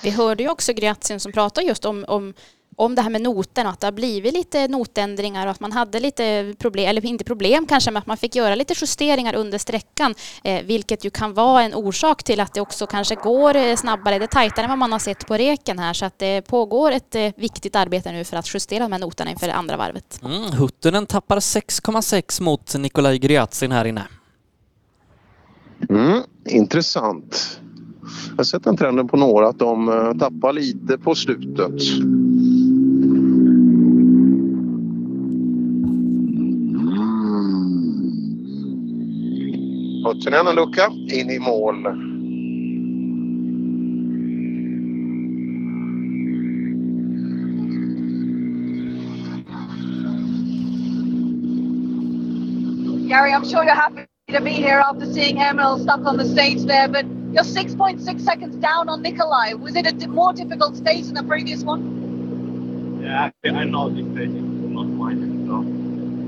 Vi 0.03 0.11
hörde 0.11 0.43
ju 0.43 0.49
också 0.49 0.73
Gratsin 0.73 1.21
som 1.21 1.33
pratade 1.33 1.67
just 1.67 1.85
om, 1.85 2.05
om, 2.09 2.35
om 2.77 2.95
det 2.95 3.03
här 3.03 3.11
med 3.11 3.23
noterna, 3.23 3.71
att 3.71 3.81
det 3.81 3.87
har 3.87 3.93
blivit 3.93 4.33
lite 4.33 4.69
notändringar 4.69 5.47
och 5.47 5.51
att 5.51 5.61
man 5.61 5.73
hade 5.73 6.01
lite 6.01 6.55
problem, 6.59 6.89
eller 6.89 7.07
inte 7.07 7.25
problem 7.25 7.67
kanske, 7.67 7.91
men 7.91 8.01
att 8.01 8.07
man 8.07 8.17
fick 8.17 8.35
göra 8.35 8.55
lite 8.55 8.75
justeringar 8.77 9.35
under 9.35 9.59
sträckan, 9.59 10.15
eh, 10.45 10.65
vilket 10.65 11.05
ju 11.05 11.11
kan 11.11 11.35
vara 11.35 11.63
en 11.63 11.75
orsak 11.75 12.23
till 12.23 12.41
att 12.41 12.55
det 12.55 12.61
också 12.61 12.87
kanske 12.87 13.15
går 13.15 13.57
eh, 13.57 13.77
snabbare, 13.77 14.19
det 14.19 14.25
är 14.25 14.27
tajtare 14.27 14.65
än 14.65 14.71
vad 14.71 14.79
man 14.79 14.93
har 14.93 14.99
sett 14.99 15.27
på 15.27 15.35
reken 15.35 15.79
här, 15.79 15.93
så 15.93 16.05
att 16.05 16.19
det 16.19 16.43
pågår 16.43 16.93
ett 16.93 17.15
eh, 17.15 17.31
viktigt 17.37 17.77
arbete 17.77 18.13
nu 18.13 18.25
för 18.25 18.37
att 18.37 18.55
justera 18.55 18.85
de 18.85 18.93
här 18.93 18.99
noterna 18.99 19.31
inför 19.31 19.47
det 19.47 19.55
andra 19.55 19.77
varvet. 19.77 20.21
Mm, 20.25 20.53
Huttunen 20.53 21.07
tappar 21.07 21.41
6,6 21.41 22.43
mot 22.43 22.75
Nikolaj 22.75 23.19
Gryatsin 23.19 23.73
här 23.73 23.85
inne. 23.85 24.07
Mm, 25.91 26.23
intressant. 26.45 27.61
Jag 28.31 28.37
har 28.37 28.45
sett 28.45 28.65
den 28.65 28.77
trenden 28.77 29.09
på 29.09 29.17
några 29.17 29.49
att 29.49 29.59
de 29.59 29.89
eh, 29.89 30.13
tappar 30.19 30.53
lite 30.53 30.99
på 30.99 31.15
slutet. 31.15 31.83
Huttunen 40.05 40.47
en 40.47 40.55
lucka 40.57 40.91
in 41.13 41.31
i 41.31 41.39
mål. 41.39 41.83
Gary, 53.09 53.33
I'm 53.33 53.45
sure 53.45 53.65
you're 53.65 53.75
happy 53.75 54.18
to 54.29 54.43
be 54.43 54.51
here 54.51 54.79
after 54.79 55.11
seeing 55.11 55.39
Emil 55.39 55.79
stuck 55.79 56.05
on 56.05 56.19
the 56.19 56.25
stage 56.27 56.63
there, 56.65 56.87
but 56.87 57.07
you're 57.33 57.43
6.6 57.43 58.21
seconds 58.21 58.57
down 58.57 58.87
on 58.91 59.01
Nikolai. 59.01 59.55
Was 59.55 59.75
it 59.75 59.87
a 59.87 60.07
more 60.09 60.35
difficult 60.35 60.77
stage 60.77 61.07
than 61.07 61.15
the 61.15 61.23
previous 61.23 61.63
one? 61.65 63.01
Yeah, 63.03 63.31
I 63.43 63.49
I 63.49 63.65
know 63.65 63.89
this 63.89 64.05
stage 64.13 64.29
is 64.29 64.43
not 64.77 64.87
mine, 64.87 65.47
so, 65.47 65.63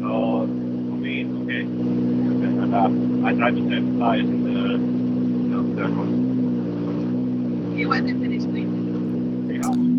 so 0.00 0.46
for 0.46 0.96
me 0.96 1.20
it's 1.20 1.34
okay. 1.42 1.60
And 1.60 2.74
uh, 2.74 3.28
I 3.28 3.34
tried 3.34 3.56
to 3.56 3.68
save 3.68 3.98
tires 3.98 4.20
in 4.24 4.44
the, 4.44 4.60
you 4.70 5.50
know, 5.52 5.62
third 5.76 5.94
one. 5.94 7.76
You 7.76 7.90
went 7.90 8.08
and 8.08 8.22
finished 8.22 8.48
lead. 8.48 8.68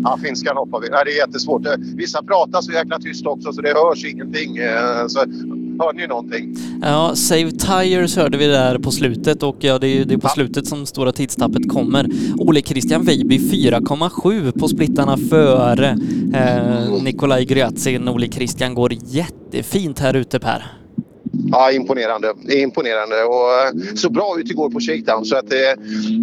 Ja, 0.04 0.18
finskan 0.22 0.56
hoppar 0.56 0.80
vi. 0.80 0.88
Nej, 0.90 1.02
det 1.04 1.10
är 1.12 1.16
jättesvårt. 1.26 1.66
Eh, 1.66 1.72
Vissa 1.96 2.22
pratar 2.22 2.60
så 2.60 2.72
jäkla 2.72 2.98
tyst 2.98 3.26
också 3.26 3.52
så 3.52 3.60
det 3.60 3.68
hörs 3.74 4.04
ingenting. 4.04 4.56
Eh, 4.56 5.06
Så 5.06 5.20
hör 5.82 5.92
ni 5.92 6.06
någonting? 6.06 6.56
Ja, 6.82 7.12
Save 7.14 7.50
Tires 7.50 8.16
hörde 8.16 8.38
vi 8.38 8.46
där 8.46 8.78
på 8.78 8.90
slutet 8.90 9.42
och 9.42 9.56
ja, 9.60 9.78
det 9.78 9.88
är, 9.88 10.04
det 10.04 10.14
är 10.14 10.18
på 10.18 10.28
slutet 10.28 10.66
som 10.66 10.86
stora 10.86 11.12
tidstappet 11.12 11.68
kommer. 11.68 12.06
Ole 12.38 12.62
Christian 12.62 13.04
Weiby 13.04 13.38
4,7 13.38 14.58
på 14.58 14.68
splittarna 14.68 15.16
före 15.16 15.88
eh, 16.34 17.02
Nikolaj 17.02 17.44
Gryatsin. 17.44 18.08
Ole 18.08 18.28
Christian 18.28 18.74
går 18.74 18.92
jättefint 18.92 19.98
här 19.98 20.14
ute 20.14 20.40
Per. 20.40 20.82
Ja, 21.50 21.72
imponerande. 21.72 22.34
Imponerande 22.48 23.22
och 23.24 23.52
eh, 23.52 23.94
såg 23.94 24.12
bra 24.12 24.36
ut 24.38 24.50
igår 24.50 24.70
på 24.70 24.80
shakedown 24.80 25.24
så 25.24 25.36
att 25.36 25.52
eh, 25.52 25.58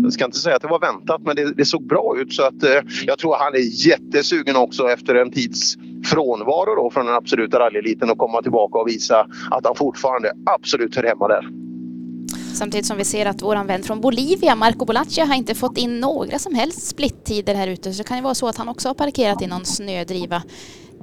jag 0.04 0.14
ska 0.14 0.26
inte 0.26 0.38
säga 0.38 0.56
att 0.56 0.62
det 0.62 0.68
var 0.68 0.80
väntat 0.80 1.22
men 1.26 1.36
det, 1.36 1.54
det 1.54 1.66
såg 1.66 1.88
bra 1.88 2.16
ut 2.18 2.34
så 2.34 2.44
att 2.44 2.64
eh, 2.64 2.82
jag 3.06 3.20
tror 3.20 3.36
han 3.36 3.54
är 3.54 3.88
jättesugen 3.88 4.56
också 4.56 4.90
efter 4.90 5.16
en 5.16 5.32
tids 5.32 5.76
frånvaro 6.10 6.76
då 6.76 6.92
från 6.94 7.06
den 7.06 7.16
absoluta 7.16 7.60
rallyeliten 7.60 8.10
och 8.10 8.18
komma 8.18 8.42
tillbaka 8.42 8.78
och 8.80 8.88
visa 8.88 9.28
att 9.52 9.66
han 9.66 9.76
fortfarande 9.76 10.32
absolut 10.46 10.96
hör 10.96 11.04
hemma 11.04 11.28
där. 11.28 11.46
Samtidigt 12.54 12.86
som 12.86 12.98
vi 12.98 13.06
ser 13.06 13.26
att 13.26 13.42
våran 13.42 13.68
vän 13.68 13.84
från 13.84 14.02
Bolivia, 14.02 14.56
Marco 14.56 14.86
Bolaccia, 14.86 15.26
har 15.26 15.36
inte 15.36 15.56
fått 15.56 15.78
in 15.78 16.00
några 16.00 16.40
som 16.40 16.56
helst 16.56 16.88
splittider 16.88 17.56
här 17.56 17.68
ute. 17.68 17.94
Så 17.94 17.98
det 17.98 18.08
kan 18.08 18.18
ju 18.18 18.24
vara 18.24 18.36
så 18.36 18.48
att 18.48 18.58
han 18.58 18.70
också 18.70 18.90
har 18.90 18.94
parkerat 18.94 19.42
i 19.42 19.48
någon 19.48 19.66
snödriva. 19.66 20.44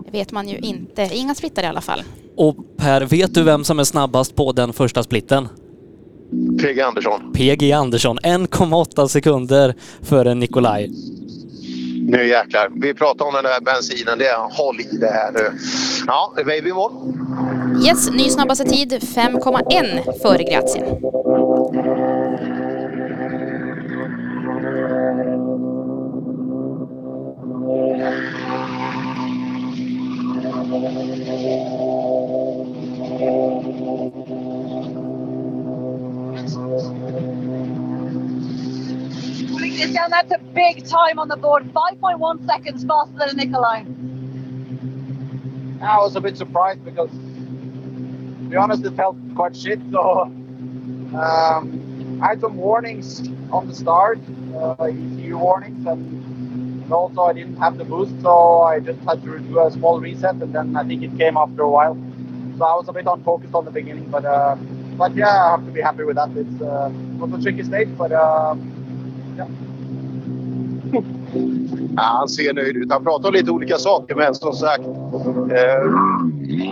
Det 0.04 0.10
vet 0.18 0.32
man 0.32 0.48
ju 0.48 0.58
inte. 0.58 1.10
Inga 1.12 1.34
splittar 1.34 1.62
i 1.62 1.66
alla 1.66 1.80
fall. 1.80 2.02
Och 2.36 2.56
Per, 2.76 3.00
vet 3.00 3.34
du 3.34 3.42
vem 3.42 3.64
som 3.64 3.78
är 3.78 3.84
snabbast 3.84 4.36
på 4.36 4.52
den 4.52 4.72
första 4.72 5.02
splitten? 5.02 5.48
PG 6.60 6.80
Andersson. 6.80 7.32
PG 7.32 7.72
Andersson, 7.72 8.18
1,8 8.18 9.06
sekunder 9.06 9.74
före 10.02 10.34
Nikolaj. 10.34 10.90
Nu 12.08 12.28
jäklar. 12.28 12.68
Vi 12.74 12.94
pratar 12.94 13.24
om 13.24 13.34
den 13.34 13.44
där 13.44 13.60
bensinen. 13.60 14.18
Det 14.18 14.26
är, 14.26 14.36
håll 14.36 14.80
i 14.80 14.96
det 14.96 15.06
här 15.06 15.32
nu. 15.32 15.50
Ja, 16.06 16.32
baby 16.36 16.72
mål. 16.72 16.92
Yes, 17.86 18.10
ny 18.10 18.28
snabbaste 18.30 18.64
tid 18.64 18.92
5,1 18.92 20.20
före 20.22 20.42
Gratsin. 39.76 39.92
Christian, 39.92 40.10
that's 40.10 40.32
a 40.32 40.38
big 40.55 40.84
time 40.86 41.18
on 41.18 41.28
the 41.28 41.36
board. 41.36 41.64
5.1 41.72 42.46
seconds 42.46 42.84
faster 42.84 43.26
than 43.28 43.36
Nikolai. 43.36 43.84
I 45.82 45.98
was 45.98 46.16
a 46.16 46.20
bit 46.20 46.36
surprised 46.36 46.84
because, 46.84 47.10
to 47.10 48.48
be 48.50 48.56
honest, 48.56 48.84
it 48.84 48.96
felt 48.96 49.16
quite 49.34 49.56
shit. 49.56 49.80
So 49.92 50.22
um, 51.14 52.20
I 52.22 52.28
had 52.28 52.40
some 52.40 52.56
warnings 52.56 53.28
on 53.52 53.68
the 53.68 53.74
start, 53.74 54.18
uh, 54.55 54.74
ECU 54.84 55.38
warnings, 55.38 55.86
and 55.86 56.24
And 56.84 56.92
also 56.92 57.22
I 57.22 57.32
didn't 57.32 57.56
have 57.58 57.78
the 57.78 57.84
boost, 57.84 58.20
so 58.22 58.62
I 58.62 58.80
just 58.80 59.00
had 59.00 59.22
to 59.24 59.38
do 59.40 59.60
a 59.60 59.70
small 59.72 60.00
reset, 60.00 60.36
and 60.36 60.55
then 60.55 60.76
I 60.76 60.84
think 60.84 61.02
it 61.02 61.16
came 61.18 61.36
after 61.36 61.62
a 61.62 61.70
while. 61.70 61.96
So 62.58 62.64
I 62.64 62.74
was 62.76 62.88
a 62.88 62.92
bit 62.92 63.06
unfocused 63.06 63.55
on 63.55 63.64
the 63.64 63.72
beginning, 63.72 64.10
but 64.10 64.24
uh, 64.24 64.56
but 64.96 65.16
yeah, 65.16 65.28
I 65.46 65.50
have 65.52 65.66
to 65.66 65.72
be 65.72 65.80
happy 65.82 66.05
with 66.05 66.16
that. 66.16 66.30
It's 66.36 66.62
uh, 66.62 66.90
was 67.18 67.32
a 67.32 67.42
tricky 67.42 67.64
stage, 67.64 67.88
but 67.98 68.12
uh, 68.12 68.55
yeah. 69.36 69.48
Ja, 71.97 72.02
han 72.02 72.28
ser 72.28 72.55
nöjd 72.55 72.76
ut. 72.76 72.92
Han 72.92 73.05
pratar 73.05 73.28
om 73.28 73.34
lite 73.34 73.50
olika 73.50 73.78
saker, 73.78 74.15
men 74.15 74.34
som 74.34 74.52
sagt... 74.52 74.84
Eh, 75.50 75.90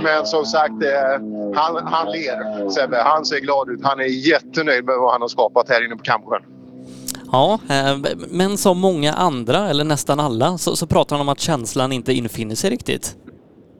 men 0.02 0.26
som 0.26 0.44
sagt, 0.44 0.83
eh, 0.83 1.23
han, 1.55 1.86
han 1.86 2.07
ler, 2.07 2.70
Sebbe. 2.70 3.02
Han 3.05 3.25
ser 3.25 3.41
glad 3.41 3.70
ut. 3.70 3.81
Han 3.83 4.01
är 4.01 4.28
jättenöjd 4.28 4.84
med 4.84 4.97
vad 4.99 5.12
han 5.12 5.20
har 5.20 5.28
skapat 5.28 5.68
här 5.68 5.86
inne 5.86 5.97
på 5.97 6.02
Kamsjön. 6.02 6.43
Ja, 7.33 7.59
eh, 7.68 8.15
men 8.28 8.59
som 8.59 8.78
många 8.78 9.12
andra, 9.12 9.68
eller 9.68 9.84
nästan 9.84 10.20
alla, 10.20 10.59
så, 10.59 10.76
så 10.76 10.86
pratar 10.86 11.17
han 11.17 11.20
om 11.20 11.28
att 11.28 11.41
känslan 11.41 11.93
inte 11.93 12.12
infinner 12.12 12.55
sig 12.55 12.70
riktigt. 12.70 13.17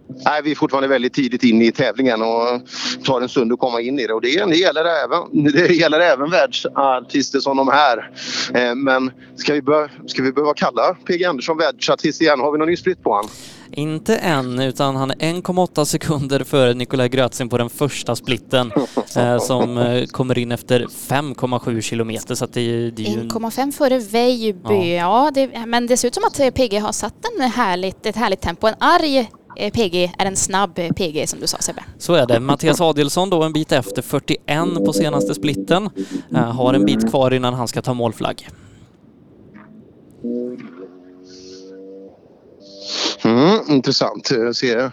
Nej, 0.09 0.41
vi 0.45 0.51
är 0.51 0.55
fortfarande 0.55 0.89
väldigt 0.89 1.15
tidigt 1.15 1.45
inne 1.45 1.65
i 1.65 1.73
tävlingen 1.73 2.23
och 2.23 2.61
tar 3.05 3.21
en 3.21 3.29
stund 3.29 3.53
att 3.53 3.59
komma 3.59 3.81
in 3.81 3.99
i 3.99 4.07
det. 4.07 4.13
Och 4.13 4.21
det, 4.21 4.45
det, 4.45 4.57
gäller, 4.57 4.85
även, 4.85 5.53
det 5.53 5.75
gäller 5.75 6.01
även 6.01 6.31
världsartister 6.31 7.41
som 7.41 7.57
de 7.57 7.69
här. 7.69 8.11
Eh, 8.55 8.75
men 8.75 9.11
ska 9.37 9.53
vi, 9.55 9.63
bör, 9.63 9.91
ska 10.07 10.23
vi 10.23 10.33
behöva 10.33 10.55
kalla 10.55 10.95
PG 10.95 11.25
Andersson 11.25 11.59
världsartist 11.59 12.21
igen? 12.21 12.41
Har 12.41 12.53
vi 12.53 12.59
någon 12.59 12.69
ny 12.69 12.77
split 12.77 13.03
på 13.03 13.11
honom? 13.11 13.31
Inte 13.77 14.17
än, 14.17 14.59
utan 14.59 14.97
han 14.97 15.11
är 15.11 15.15
1,8 15.15 15.85
sekunder 15.85 16.45
före 16.45 16.75
Nikolaj 16.75 17.09
Grötzin 17.09 17.49
på 17.49 17.59
den 17.59 17.71
första 17.71 18.17
splitten 18.17 18.73
eh, 19.17 19.39
som 19.39 19.79
eh, 19.79 20.07
kommer 20.07 20.39
in 20.39 20.53
efter 20.53 20.81
5,7 20.81 21.81
kilometer. 21.81 22.35
Så 22.35 22.45
att 22.45 22.53
det, 22.53 22.91
det 22.91 23.07
är 23.07 23.11
ju... 23.11 23.23
1,5 23.23 23.73
före 23.73 23.99
Vejby, 23.99 24.95
ja, 24.95 25.31
det, 25.35 25.67
men 25.67 25.87
det 25.87 25.97
ser 25.97 26.09
ut 26.09 26.15
som 26.15 26.25
att 26.25 26.55
PG 26.55 26.81
har 26.81 26.93
satt 26.93 27.15
en 27.35 27.51
härligt, 27.51 28.07
ett 28.07 28.17
härligt 28.17 28.41
tempo. 28.41 28.67
En 28.67 28.75
arg 28.79 29.19
eh, 29.19 29.27
Eh, 29.57 29.73
PG 29.73 30.13
är 30.19 30.27
en 30.27 30.37
snabb 30.37 30.79
eh, 30.79 30.93
PG 30.93 31.29
som 31.29 31.41
du 31.41 31.47
sa 31.47 31.59
Sebbe. 31.59 31.85
Så 31.99 32.15
är 32.15 32.27
det. 32.27 32.41
Mattias 32.41 32.81
Adielsson 32.81 33.31
då 33.31 33.43
en 33.43 33.53
bit 33.53 33.73
efter 33.73 34.03
41 34.03 34.85
på 34.87 34.93
senaste 34.93 35.35
splitten. 35.35 35.91
Eh, 36.35 36.39
har 36.39 36.75
en 36.75 36.85
bit 36.85 37.11
kvar 37.11 37.31
innan 37.31 37.55
han 37.55 37.69
ska 37.69 37.83
ta 37.83 37.95
målflagg. 37.95 38.49
Mm, 43.25 43.59
intressant 43.69 44.31
eh, 44.31 44.51
ser 44.51 44.77
jag. 44.77 44.91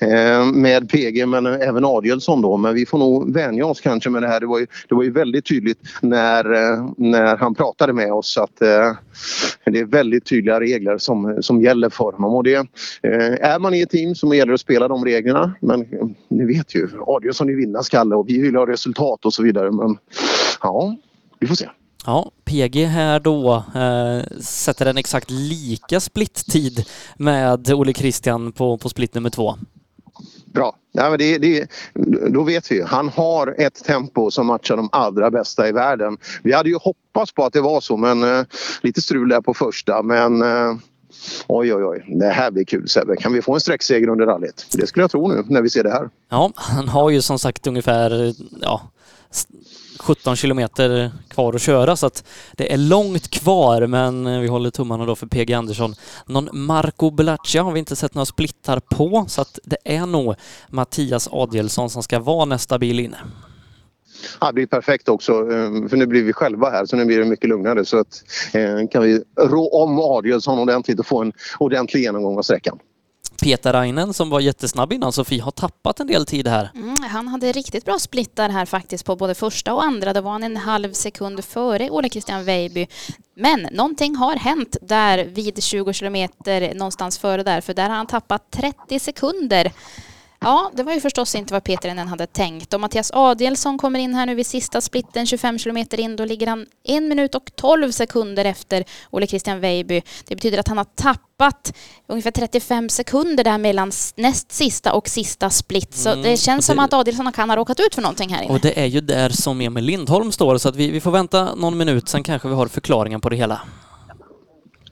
Eh, 0.00 0.46
med 0.46 0.90
PG 0.90 1.26
men 1.28 1.46
även 1.46 1.84
Adielsson 1.84 2.42
då. 2.42 2.56
Men 2.56 2.74
vi 2.74 2.86
får 2.86 2.98
nog 2.98 3.34
vänja 3.34 3.66
oss 3.66 3.80
kanske 3.80 4.10
med 4.10 4.22
det 4.22 4.28
här. 4.28 4.40
Det 4.40 4.46
var 4.46 4.58
ju, 4.58 4.66
det 4.88 4.94
var 4.94 5.02
ju 5.02 5.10
väldigt 5.10 5.46
tydligt 5.46 5.78
när, 6.02 6.52
eh, 6.52 6.90
när 6.96 7.36
han 7.36 7.54
pratade 7.54 7.92
med 7.92 8.12
oss 8.12 8.38
att 8.38 8.56
det 9.64 9.78
är 9.78 9.84
väldigt 9.84 10.24
tydliga 10.24 10.60
regler 10.60 10.98
som, 10.98 11.42
som 11.42 11.62
gäller 11.62 11.90
för 11.90 12.12
honom. 12.12 12.34
Och 12.34 12.44
det, 12.44 12.66
är 13.40 13.58
man 13.58 13.74
i 13.74 13.80
ett 13.80 13.90
team 13.90 14.14
så 14.14 14.34
gäller 14.34 14.46
det 14.46 14.54
att 14.54 14.60
spela 14.60 14.88
de 14.88 15.04
reglerna. 15.04 15.54
Men 15.60 15.86
ni 16.28 16.44
vet 16.44 16.74
ju, 16.74 16.88
Adielsson 17.06 17.48
är 17.48 17.54
vinnarskalle 17.54 18.14
och 18.14 18.28
vi 18.28 18.40
vill 18.40 18.56
ha 18.56 18.66
resultat 18.66 19.24
och 19.24 19.34
så 19.34 19.42
vidare. 19.42 19.70
Men 19.70 19.98
ja, 20.62 20.96
vi 21.38 21.46
får 21.46 21.54
se. 21.54 21.68
Ja, 22.06 22.30
PG 22.44 22.84
här 22.84 23.20
då 23.20 23.64
eh, 23.74 24.40
sätter 24.40 24.86
en 24.86 24.98
exakt 24.98 25.30
lika 25.30 26.00
splittid 26.00 26.84
med 27.16 27.70
Olle 27.70 27.92
Christian 27.92 28.52
på, 28.52 28.78
på 28.78 28.88
split 28.88 29.14
nummer 29.14 29.30
två. 29.30 29.54
Bra. 30.44 30.76
Ja, 30.92 31.10
men 31.10 31.18
det, 31.18 31.38
det, 31.38 31.70
då 32.28 32.42
vet 32.42 32.72
vi. 32.72 32.82
Han 32.82 33.08
har 33.08 33.54
ett 33.58 33.84
tempo 33.84 34.30
som 34.30 34.46
matchar 34.46 34.76
de 34.76 34.88
allra 34.92 35.30
bästa 35.30 35.68
i 35.68 35.72
världen. 35.72 36.16
Vi 36.42 36.52
hade 36.52 36.68
ju 36.68 36.76
hoppats 36.76 37.32
på 37.32 37.44
att 37.44 37.52
det 37.52 37.60
var 37.60 37.80
så 37.80 37.96
men 37.96 38.22
eh, 38.22 38.44
lite 38.82 39.00
strul 39.02 39.28
där 39.28 39.40
på 39.40 39.54
första 39.54 40.02
men 40.02 40.42
eh, 40.42 40.74
Oj, 41.46 41.74
oj, 41.74 41.84
oj. 41.84 42.04
Det 42.20 42.28
här 42.28 42.50
blir 42.50 42.64
kul 42.64 42.88
Sebbe. 42.88 43.16
Kan 43.16 43.32
vi 43.32 43.42
få 43.42 43.54
en 43.54 43.60
sträckseger 43.60 44.08
under 44.08 44.26
rallyt? 44.26 44.66
Det 44.72 44.86
skulle 44.86 45.02
jag 45.02 45.10
tro 45.10 45.28
nu 45.28 45.44
när 45.48 45.62
vi 45.62 45.70
ser 45.70 45.84
det 45.84 45.90
här. 45.90 46.10
Ja, 46.28 46.52
han 46.54 46.88
har 46.88 47.10
ju 47.10 47.22
som 47.22 47.38
sagt 47.38 47.66
ungefär 47.66 48.34
ja, 48.60 48.90
17 49.98 50.36
kilometer 50.36 51.10
kvar 51.28 51.54
att 51.54 51.62
köra 51.62 51.96
så 51.96 52.06
att 52.06 52.24
det 52.52 52.72
är 52.72 52.76
långt 52.76 53.30
kvar 53.30 53.86
men 53.86 54.40
vi 54.40 54.48
håller 54.48 54.70
tummarna 54.70 55.06
då 55.06 55.16
för 55.16 55.26
PG 55.26 55.52
Andersson. 55.52 55.94
Någon 56.26 56.48
Marco 56.52 57.10
Belaccia 57.10 57.62
har 57.62 57.72
vi 57.72 57.78
inte 57.78 57.96
sett 57.96 58.14
några 58.14 58.26
splittar 58.26 58.80
på 58.80 59.24
så 59.28 59.40
att 59.40 59.58
det 59.64 59.76
är 59.84 60.06
nog 60.06 60.34
Mattias 60.68 61.28
Adielsson 61.32 61.90
som 61.90 62.02
ska 62.02 62.18
vara 62.18 62.44
nästa 62.44 62.78
bil 62.78 63.00
inne. 63.00 63.18
Ja, 64.40 64.46
det 64.46 64.52
blir 64.52 64.66
perfekt 64.66 65.08
också 65.08 65.32
eh, 65.32 65.88
för 65.88 65.96
nu 65.96 66.06
blir 66.06 66.24
vi 66.24 66.32
själva 66.32 66.70
här 66.70 66.86
så 66.86 66.96
nu 66.96 67.04
blir 67.04 67.18
det 67.18 67.24
mycket 67.24 67.48
lugnare 67.48 67.84
så 67.84 67.98
att 67.98 68.24
eh, 68.52 68.88
kan 68.90 69.02
vi 69.02 69.22
rå 69.40 69.68
om 69.68 69.98
Adielsson 69.98 70.58
ordentligt 70.58 71.00
och 71.00 71.06
få 71.06 71.20
en 71.22 71.32
ordentlig 71.58 72.02
genomgång 72.02 72.38
av 72.38 72.42
sträckan. 72.42 72.78
Peter 73.42 73.72
Rainen 73.72 74.14
som 74.14 74.30
var 74.30 74.40
jättesnabb 74.40 74.92
innan 74.92 75.12
Sofie 75.12 75.42
har 75.42 75.50
tappat 75.50 76.00
en 76.00 76.06
del 76.06 76.26
tid 76.26 76.48
här. 76.48 76.70
Mm, 76.74 77.02
han 77.02 77.28
hade 77.28 77.52
riktigt 77.52 77.84
bra 77.84 77.98
splittar 77.98 78.48
här 78.48 78.64
faktiskt 78.64 79.04
på 79.04 79.16
både 79.16 79.34
första 79.34 79.74
och 79.74 79.84
andra. 79.84 80.12
Då 80.12 80.20
var 80.20 80.30
han 80.30 80.42
en 80.42 80.56
halv 80.56 80.92
sekund 80.92 81.44
före 81.44 81.90
Ole 81.90 82.08
Christian 82.08 82.44
Weiby. 82.44 82.86
Men 83.36 83.68
någonting 83.72 84.16
har 84.16 84.36
hänt 84.36 84.76
där 84.82 85.24
vid 85.24 85.62
20 85.62 85.92
kilometer 85.92 86.74
någonstans 86.74 87.18
före 87.18 87.42
där 87.42 87.60
för 87.60 87.74
där 87.74 87.88
har 87.88 87.96
han 87.96 88.06
tappat 88.06 88.50
30 88.50 88.98
sekunder. 88.98 89.72
Ja, 90.40 90.70
det 90.74 90.82
var 90.82 90.92
ju 90.92 91.00
förstås 91.00 91.34
inte 91.34 91.52
vad 91.54 91.64
Peter 91.64 91.88
Enen 91.88 92.08
hade 92.08 92.26
tänkt. 92.26 92.74
Och 92.74 92.80
Mattias 92.80 93.10
Adielsson 93.14 93.78
kommer 93.78 93.98
in 93.98 94.14
här 94.14 94.26
nu 94.26 94.34
vid 94.34 94.46
sista 94.46 94.80
splitten 94.80 95.26
25 95.26 95.58
kilometer 95.58 96.00
in. 96.00 96.16
Då 96.16 96.24
ligger 96.24 96.46
han 96.46 96.66
en 96.84 97.08
minut 97.08 97.34
och 97.34 97.50
12 97.56 97.90
sekunder 97.92 98.44
efter 98.44 98.84
Ole 99.10 99.26
Christian 99.26 99.60
Weiby. 99.60 100.02
Det 100.28 100.34
betyder 100.34 100.58
att 100.58 100.68
han 100.68 100.76
har 100.78 100.84
tappat 100.84 101.72
ungefär 102.06 102.30
35 102.30 102.88
sekunder 102.88 103.44
där 103.44 103.58
mellan 103.58 103.92
näst 104.16 104.52
sista 104.52 104.92
och 104.92 105.08
sista 105.08 105.50
split. 105.50 105.94
Så 105.94 106.08
Mm, 106.08 106.22
det 106.22 106.36
känns 106.36 106.66
det- 106.66 106.72
som 106.72 106.78
att 106.78 106.92
Adielsson 106.92 107.32
kan 107.32 107.50
ha 107.50 107.56
råkat 107.56 107.80
ut 107.80 107.94
för 107.94 108.02
någonting 108.02 108.34
här 108.34 108.42
inne. 108.42 108.52
Och 108.54 108.60
det 108.60 108.80
är 108.80 108.86
ju 108.86 109.00
där 109.00 109.28
som 109.30 109.60
Emil 109.60 109.84
Lindholm 109.84 110.32
står 110.32 110.58
så 110.58 110.68
att 110.68 110.76
vi, 110.76 110.90
vi 110.90 111.00
får 111.00 111.10
vänta 111.10 111.54
någon 111.54 111.76
minut 111.78 112.08
sen 112.08 112.22
kanske 112.22 112.48
vi 112.48 112.54
har 112.54 112.66
förklaringen 112.66 113.20
på 113.20 113.28
det 113.28 113.36
hela. 113.36 113.60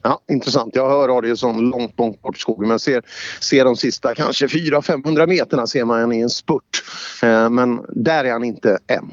Ja, 0.01 0.21
intressant. 0.29 0.75
Jag 0.75 0.89
hör 0.89 1.17
Adielsson 1.17 1.69
långt, 1.69 1.93
långt 1.97 2.21
bort 2.21 2.37
i 2.37 2.39
skogen 2.39 2.67
men 2.67 2.79
ser, 2.79 3.03
ser 3.39 3.65
de 3.65 3.75
sista 3.75 4.15
kanske 4.15 4.47
400-500 4.47 5.27
meterna 5.27 5.67
ser 5.67 5.85
man 5.85 6.13
i 6.13 6.19
en 6.19 6.29
spurt. 6.29 6.83
Eh, 7.23 7.49
Men 7.49 7.85
där 7.89 8.23
är 8.25 8.31
han 8.31 8.43
inte 8.43 8.79
än. 8.87 9.11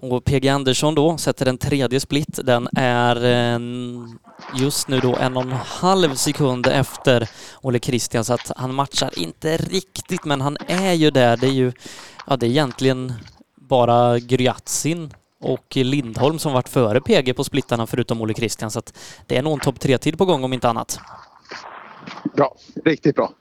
Och 0.00 0.24
PG 0.24 0.48
Andersson 0.48 0.94
då 0.94 1.18
sätter 1.18 1.46
en 1.46 1.58
tredje 1.58 2.00
split. 2.00 2.38
Den 2.44 2.68
är 2.76 3.24
eh, 3.24 3.58
just 4.60 4.88
nu 4.88 5.00
då 5.00 5.16
en 5.16 5.36
och 5.36 5.42
en 5.42 5.52
halv 5.52 6.14
sekund 6.14 6.66
efter 6.66 7.28
Olle 7.60 7.78
Christian 7.78 8.24
så 8.24 8.34
att 8.34 8.52
han 8.56 8.74
matchar 8.74 9.18
inte 9.18 9.56
riktigt 9.56 10.24
men 10.24 10.40
han 10.40 10.56
är 10.66 10.92
ju 10.92 11.10
där. 11.10 11.36
Det 11.36 11.46
är 11.46 11.50
ju, 11.52 11.72
ja 12.26 12.36
det 12.36 12.46
är 12.46 12.50
egentligen 12.50 13.12
bara 13.54 14.18
Gryatsin 14.18 15.10
och 15.40 15.76
Lindholm 15.76 16.38
som 16.38 16.52
varit 16.52 16.68
före 16.68 17.00
PG 17.00 17.36
på 17.36 17.44
splittarna 17.44 17.86
förutom 17.86 18.20
Olle 18.20 18.34
Christian 18.34 18.70
så 18.70 18.78
att 18.78 18.98
det 19.26 19.36
är 19.36 19.42
nog 19.42 19.52
en 19.52 19.60
topp 19.60 19.80
tre-tid 19.80 20.18
på 20.18 20.24
gång 20.24 20.44
om 20.44 20.52
inte 20.52 20.68
annat. 20.68 20.98
Bra, 22.36 22.56
riktigt 22.84 23.16
bra. 23.16 23.32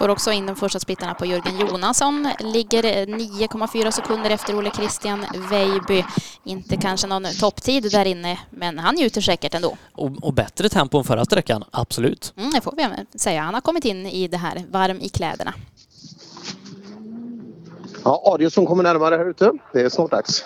Får 0.00 0.08
också 0.08 0.32
in 0.32 0.46
de 0.46 0.56
första 0.56 0.80
splittarna 0.80 1.14
på 1.14 1.26
Jörgen 1.26 1.58
Jonasson. 1.60 2.28
Ligger 2.40 2.82
9,4 2.82 3.90
sekunder 3.90 4.30
efter 4.30 4.58
Ole 4.58 4.70
Christian 4.70 5.26
Weiby. 5.50 6.04
Inte 6.44 6.76
kanske 6.76 7.06
någon 7.06 7.24
topptid 7.40 7.90
där 7.92 8.04
inne, 8.04 8.38
men 8.50 8.78
han 8.78 8.94
njuter 8.94 9.20
säkert 9.20 9.54
ändå. 9.54 9.76
Och, 9.92 10.24
och 10.24 10.34
bättre 10.34 10.68
tempo 10.68 10.98
än 10.98 11.04
förra 11.04 11.24
sträckan, 11.24 11.64
absolut. 11.70 12.32
Mm, 12.36 12.50
det 12.50 12.60
får 12.60 12.74
vi 12.76 13.18
säga. 13.18 13.42
Han 13.42 13.54
har 13.54 13.60
kommit 13.60 13.84
in 13.84 14.06
i 14.06 14.28
det 14.28 14.36
här 14.36 14.64
varm 14.70 15.00
i 15.00 15.08
kläderna. 15.08 15.54
Ja, 18.04 18.22
Adielsson 18.24 18.66
kommer 18.66 18.82
närmare 18.82 19.16
här 19.16 19.30
ute. 19.30 19.52
Det 19.72 19.80
är 19.80 19.88
snart 19.88 20.10
dags. 20.10 20.44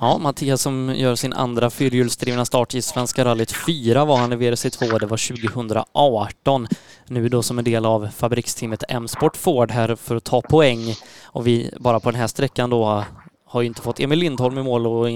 Ja, 0.00 0.18
Mattias 0.18 0.62
som 0.62 0.94
gör 0.96 1.14
sin 1.14 1.32
andra 1.32 1.70
fyrhjulsdrivna 1.70 2.44
start 2.44 2.74
i 2.74 2.82
Svenska 2.82 3.24
rallyt 3.24 3.52
4 3.66 4.04
var 4.04 4.16
han 4.16 4.32
i 4.32 4.36
WRC2, 4.36 4.98
det 4.98 5.06
var 5.06 5.36
2018. 5.36 6.66
Nu 7.06 7.28
då 7.28 7.42
som 7.42 7.58
en 7.58 7.64
del 7.64 7.86
av 7.86 8.08
fabriksteamet 8.16 8.84
M-Sport 8.88 9.36
Ford 9.36 9.70
här 9.70 9.96
för 9.96 10.16
att 10.16 10.24
ta 10.24 10.42
poäng. 10.42 10.94
Och 11.24 11.46
vi 11.46 11.70
bara 11.80 12.00
på 12.00 12.10
den 12.10 12.20
här 12.20 12.26
sträckan 12.26 12.70
då 12.70 13.04
har 13.46 13.60
ju 13.60 13.66
inte 13.66 13.82
fått 13.82 14.00
Emil 14.00 14.18
Lindholm 14.18 14.58
i 14.58 14.62
mål 14.62 14.86
och 14.86 15.08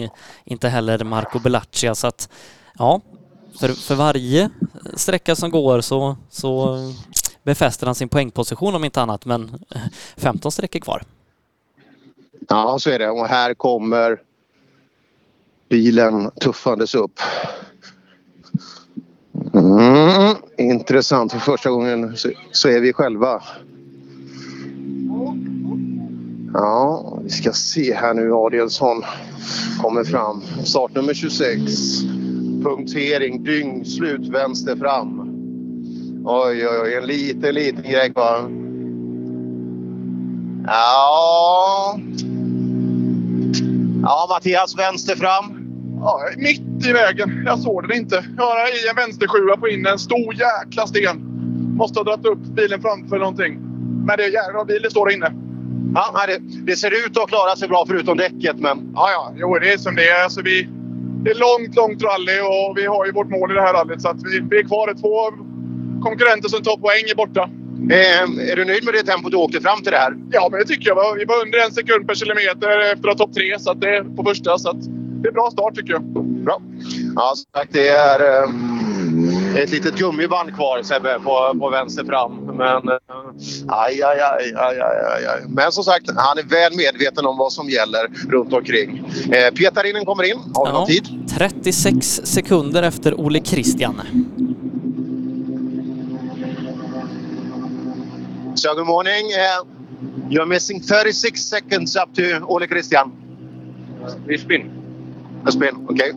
inte 0.44 0.68
heller 0.68 1.04
Marco 1.04 1.38
Bellaccia 1.38 1.94
så 1.94 2.06
att 2.06 2.28
ja, 2.78 3.00
för, 3.60 3.68
för 3.68 3.94
varje 3.94 4.50
sträcka 4.94 5.36
som 5.36 5.50
går 5.50 5.80
så, 5.80 6.16
så 6.30 6.78
befäster 7.50 7.86
han 7.86 7.94
sin 7.94 8.08
poängposition 8.08 8.74
om 8.74 8.84
inte 8.84 9.02
annat 9.02 9.26
men 9.26 9.42
eh, 9.74 9.80
15 10.16 10.52
sträckor 10.52 10.80
kvar. 10.80 11.02
Ja, 12.48 12.78
så 12.78 12.90
är 12.90 12.98
det. 12.98 13.10
Och 13.10 13.26
här 13.26 13.54
kommer 13.54 14.20
bilen 15.68 16.30
tuffandes 16.30 16.94
upp. 16.94 17.20
Mm, 19.54 20.36
intressant. 20.58 21.32
För 21.32 21.38
första 21.38 21.70
gången 21.70 22.16
så, 22.16 22.30
så 22.52 22.68
är 22.68 22.80
vi 22.80 22.92
själva. 22.92 23.42
Ja, 26.54 27.18
vi 27.24 27.30
ska 27.30 27.52
se 27.52 27.94
här 27.94 28.14
nu. 28.14 28.32
Adielsson 28.32 29.04
kommer 29.82 30.04
fram. 30.04 30.42
Startnummer 30.64 31.14
26. 31.14 31.60
Punktering, 32.62 33.44
dyngslut, 33.44 34.28
vänster 34.28 34.76
fram. 34.76 35.39
Oj, 36.24 36.68
oj, 36.68 36.80
oj. 36.82 36.94
En 36.94 37.06
liten, 37.06 37.54
liten 37.54 37.82
grej 37.82 38.12
kvar. 38.12 38.50
Ja... 40.66 41.98
Ja, 44.02 44.26
Mattias, 44.30 44.78
vänster 44.78 45.16
fram. 45.16 45.44
Ja, 46.00 46.20
mitt 46.36 46.86
i 46.86 46.92
vägen. 46.92 47.42
Jag 47.46 47.58
såg 47.58 47.88
den 47.88 47.96
inte. 47.96 48.24
Jag 48.36 48.44
har 48.44 48.86
i 48.86 48.88
en 48.90 48.96
vänstersjua 48.96 49.56
på 49.56 49.68
in 49.68 49.86
en 49.86 49.98
stor 49.98 50.34
jäkla 50.34 50.86
sten. 50.86 51.20
Måste 51.76 51.98
ha 51.98 52.04
dragit 52.04 52.26
upp 52.26 52.38
bilen 52.38 52.82
framför 52.82 53.18
någonting. 53.18 53.58
Men 54.06 54.16
det 54.16 54.24
är 54.24 54.30
jävla 54.30 54.64
bilen 54.64 54.90
står 54.90 55.12
inne. 55.12 55.32
Ja, 55.94 56.26
det, 56.26 56.38
det 56.66 56.76
ser 56.76 57.06
ut 57.06 57.18
att 57.18 57.28
klara 57.28 57.56
sig 57.56 57.68
bra 57.68 57.84
förutom 57.88 58.16
däcket, 58.16 58.56
men... 58.58 58.92
Ja, 58.94 59.10
ja. 59.10 59.32
Jo, 59.36 59.58
det 59.58 59.72
är 59.72 59.78
som 59.78 59.94
det 59.94 60.08
är. 60.08 60.24
Alltså, 60.24 60.42
vi, 60.42 60.68
det 61.24 61.30
är 61.30 61.34
långt, 61.34 61.76
långt 61.76 62.02
rally 62.02 62.40
och 62.40 62.78
vi 62.78 62.86
har 62.86 63.06
ju 63.06 63.12
vårt 63.12 63.30
mål 63.30 63.50
i 63.50 63.54
det 63.54 63.60
här 63.60 63.74
rallyt. 63.74 64.02
Så 64.02 64.08
att 64.08 64.22
vi, 64.22 64.40
vi 64.50 64.58
är 64.58 64.62
kvar. 64.62 64.86
Det 64.86 65.00
två 65.00 65.30
konkurrenter 66.02 66.48
som 66.48 66.62
tar 66.62 66.76
poäng 66.76 67.04
är 67.10 67.14
borta. 67.14 67.48
Eh, 67.90 68.50
är 68.52 68.56
du 68.56 68.64
nöjd 68.64 68.84
med 68.84 68.94
det 68.94 69.02
tempot 69.02 69.30
du 69.30 69.36
åkte 69.36 69.60
fram 69.60 69.82
till 69.82 69.92
det 69.92 69.98
här? 69.98 70.12
Ja, 70.30 70.48
men 70.50 70.60
det 70.60 70.66
tycker 70.66 70.88
jag. 70.88 71.14
Vi 71.14 71.24
var 71.24 71.42
under 71.46 71.58
en 71.66 71.72
sekund 71.72 72.06
per 72.08 72.14
kilometer 72.14 72.78
efter 72.92 73.08
att 73.08 73.18
ha 73.18 73.26
topp 73.26 73.34
tre 73.34 73.58
så 73.58 73.70
att 73.70 73.80
det 73.80 73.96
är 73.96 74.02
på 74.16 74.24
första. 74.24 74.58
Så 74.58 74.70
att 74.70 74.76
det 75.22 75.28
är 75.28 75.32
bra 75.32 75.50
start 75.50 75.74
tycker 75.74 75.92
jag. 75.92 76.02
Bra. 76.44 76.62
Ja, 77.16 77.32
som 77.36 77.60
sagt, 77.60 77.72
det 77.72 77.88
är 77.88 78.42
eh, 78.42 78.50
ett 79.62 79.70
litet 79.70 79.94
gummiband 79.98 80.54
kvar 80.54 80.82
Sebbe 80.82 81.18
på, 81.24 81.58
på 81.60 81.70
vänster 81.70 82.04
fram. 82.04 82.32
Men 82.56 82.88
eh, 82.88 82.94
aj, 83.68 84.02
aj, 84.02 84.20
aj, 84.20 84.54
aj, 84.56 84.80
aj, 84.80 85.26
aj. 85.26 85.40
Men 85.48 85.72
som 85.72 85.84
sagt, 85.84 86.10
han 86.16 86.38
är 86.38 86.42
väl 86.42 86.76
medveten 86.76 87.26
om 87.26 87.38
vad 87.38 87.52
som 87.52 87.68
gäller 87.68 88.06
runt 88.30 88.52
omkring. 88.52 89.04
Eh, 89.32 89.54
Petarinen 89.54 90.04
kommer 90.04 90.22
in. 90.24 90.36
Har 90.54 90.64
vi 90.66 90.70
Ja, 90.70 90.78
någon 90.78 90.86
tid? 90.86 91.08
36 91.38 92.20
sekunder 92.24 92.82
efter 92.82 93.20
Ole 93.20 93.40
Christian. 93.44 94.00
So 98.56 98.74
good 98.74 98.86
morning. 98.86 99.32
Uh, 99.32 99.64
you're 100.28 100.46
missing 100.46 100.80
36 100.80 101.40
seconds 101.40 101.96
up 101.96 102.12
to 102.14 102.44
Ole 102.46 102.66
Christian. 102.66 103.12
Vi 104.26 104.36
spin. 104.38 104.79
A 105.44 105.50
spin, 105.50 105.86
okej. 105.88 106.12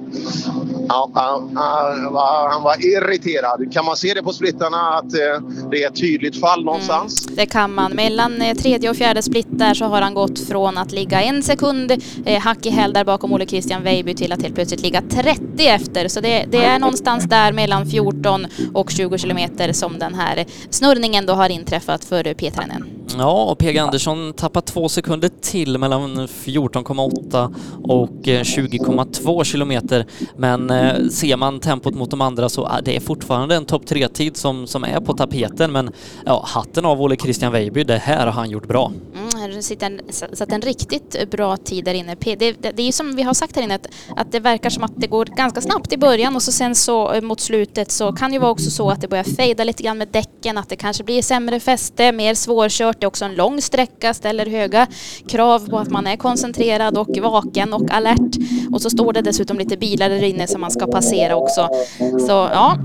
Ja, 0.89 1.09
ja, 1.15 1.43
han 1.55 2.13
var- 2.13 2.49
han 2.49 2.63
var 2.63 2.85
irriterad. 2.85 3.73
Kan 3.73 3.85
man 3.85 3.95
se 3.97 4.13
det 4.13 4.23
på 4.23 4.33
splittarna 4.33 4.77
att 4.77 5.13
eh, 5.13 5.47
det 5.71 5.83
är 5.83 5.87
ett 5.87 5.95
tydligt 5.95 6.39
fall 6.39 6.63
någonstans? 6.65 7.25
Det 7.25 7.45
kan 7.45 7.73
man. 7.73 7.91
Mellan 7.91 8.41
eh, 8.41 8.55
tredje 8.55 8.89
och 8.89 8.95
fjärde 8.95 9.21
split 9.23 9.47
där 9.49 9.73
så 9.73 9.85
har 9.85 10.01
han 10.01 10.13
gått 10.13 10.39
från 10.39 10.77
att 10.77 10.91
ligga 10.91 11.21
en 11.21 11.43
sekund 11.43 11.91
eh, 12.25 12.41
hack 12.41 12.65
i 12.65 12.69
häl 12.69 12.93
där 12.93 13.03
bakom 13.05 13.33
Ole 13.33 13.45
Christian 13.45 13.83
Weiby 13.83 14.13
till 14.15 14.31
att 14.31 14.41
helt 14.41 14.55
plötsligt 14.55 14.81
ligga 14.81 15.01
30 15.09 15.67
efter. 15.67 16.07
Så 16.07 16.19
det, 16.21 16.45
det 16.51 16.65
är 16.65 16.79
någonstans 16.79 17.23
där 17.23 17.51
mellan 17.51 17.85
14 17.85 18.45
och 18.73 18.89
20 18.91 19.17
kilometer 19.17 19.73
som 19.73 19.99
den 19.99 20.13
här 20.13 20.45
snurrningen 20.69 21.25
då 21.25 21.33
har 21.33 21.49
inträffat 21.49 22.05
för 22.05 22.33
Petranen. 22.33 22.85
Ja, 23.17 23.43
och 23.43 23.57
PG 23.57 23.77
Andersson 23.77 24.33
tappar 24.33 24.61
två 24.61 24.89
sekunder 24.89 25.29
till 25.41 25.77
mellan 25.77 26.27
14,8 26.27 27.55
och 27.83 28.27
eh, 28.27 28.41
20,2 28.41 29.43
kilometer. 29.43 30.05
Men 30.37 30.69
eh, 30.69 31.07
ser 31.09 31.37
man 31.37 31.59
tempot 31.59 31.95
mot 31.95 32.11
de 32.11 32.21
andra 32.21 32.49
så 32.49 32.65
är 32.65 32.81
det 32.81 32.99
fortfarande 32.99 33.55
en 33.55 33.65
topp 33.65 33.85
tre-tid 33.85 34.37
som, 34.37 34.67
som 34.67 34.83
är 34.83 34.99
på 34.99 35.13
tapeten. 35.13 35.71
Men 35.71 35.91
ja, 36.25 36.45
hatten 36.47 36.85
av 36.85 37.01
Ole 37.01 37.15
Christian 37.15 37.51
Weiby, 37.51 37.83
det 37.83 37.97
här 37.97 38.25
har 38.25 38.33
han 38.33 38.49
gjort 38.49 38.67
bra. 38.67 38.91
Mm, 39.15 39.59
en, 39.79 39.99
satt 40.33 40.51
en 40.51 40.61
riktigt 40.61 41.29
bra 41.31 41.57
tid 41.57 41.85
där 41.85 41.93
inne. 41.93 42.15
Det, 42.19 42.35
det, 42.35 42.51
det 42.61 42.81
är 42.81 42.85
ju 42.85 42.91
som 42.91 43.15
vi 43.15 43.23
har 43.23 43.33
sagt 43.33 43.55
här 43.55 43.63
inne 43.63 43.75
att, 43.75 43.87
att 44.15 44.31
det 44.31 44.39
verkar 44.39 44.69
som 44.69 44.83
att 44.83 44.93
det 44.95 45.07
går 45.07 45.25
ganska 45.25 45.61
snabbt 45.61 45.93
i 45.93 45.97
början 45.97 46.35
och 46.35 46.43
så 46.43 46.51
sen 46.51 46.75
så 46.75 47.13
eh, 47.13 47.21
mot 47.21 47.39
slutet 47.39 47.91
så 47.91 48.13
kan 48.13 48.31
det 48.31 48.35
ju 48.35 48.39
vara 48.39 48.51
också 48.51 48.69
så 48.69 48.89
att 48.89 49.01
det 49.01 49.07
börjar 49.07 49.23
fejda 49.23 49.63
lite 49.63 49.83
grann 49.83 49.97
med 49.97 50.07
däcken, 50.07 50.57
att 50.57 50.69
det 50.69 50.75
kanske 50.75 51.03
blir 51.03 51.21
sämre 51.21 51.59
fäste, 51.59 52.11
mer 52.11 52.35
svårkört. 52.35 53.02
Det 53.03 53.05
är 53.05 53.07
också 53.07 53.25
en 53.25 53.35
lång 53.35 53.61
sträcka, 53.61 54.13
ställer 54.13 54.45
höga 54.45 54.87
krav 55.27 55.69
på 55.69 55.79
att 55.79 55.89
man 55.89 56.07
är 56.07 56.17
koncentrerad 56.17 56.97
och 56.97 57.17
vaken 57.17 57.73
och 57.73 57.91
alert. 57.91 58.35
Och 58.71 58.81
så 58.81 58.89
står 58.89 59.13
det 59.13 59.21
dessutom 59.21 59.57
lite 59.57 59.77
bilar 59.77 60.09
där 60.09 60.23
inne 60.23 60.47
som 60.47 60.61
man 60.61 60.71
ska 60.71 60.87
passera 60.87 61.35
också. 61.35 61.69
Så 61.97 62.31
ja, 62.31 62.77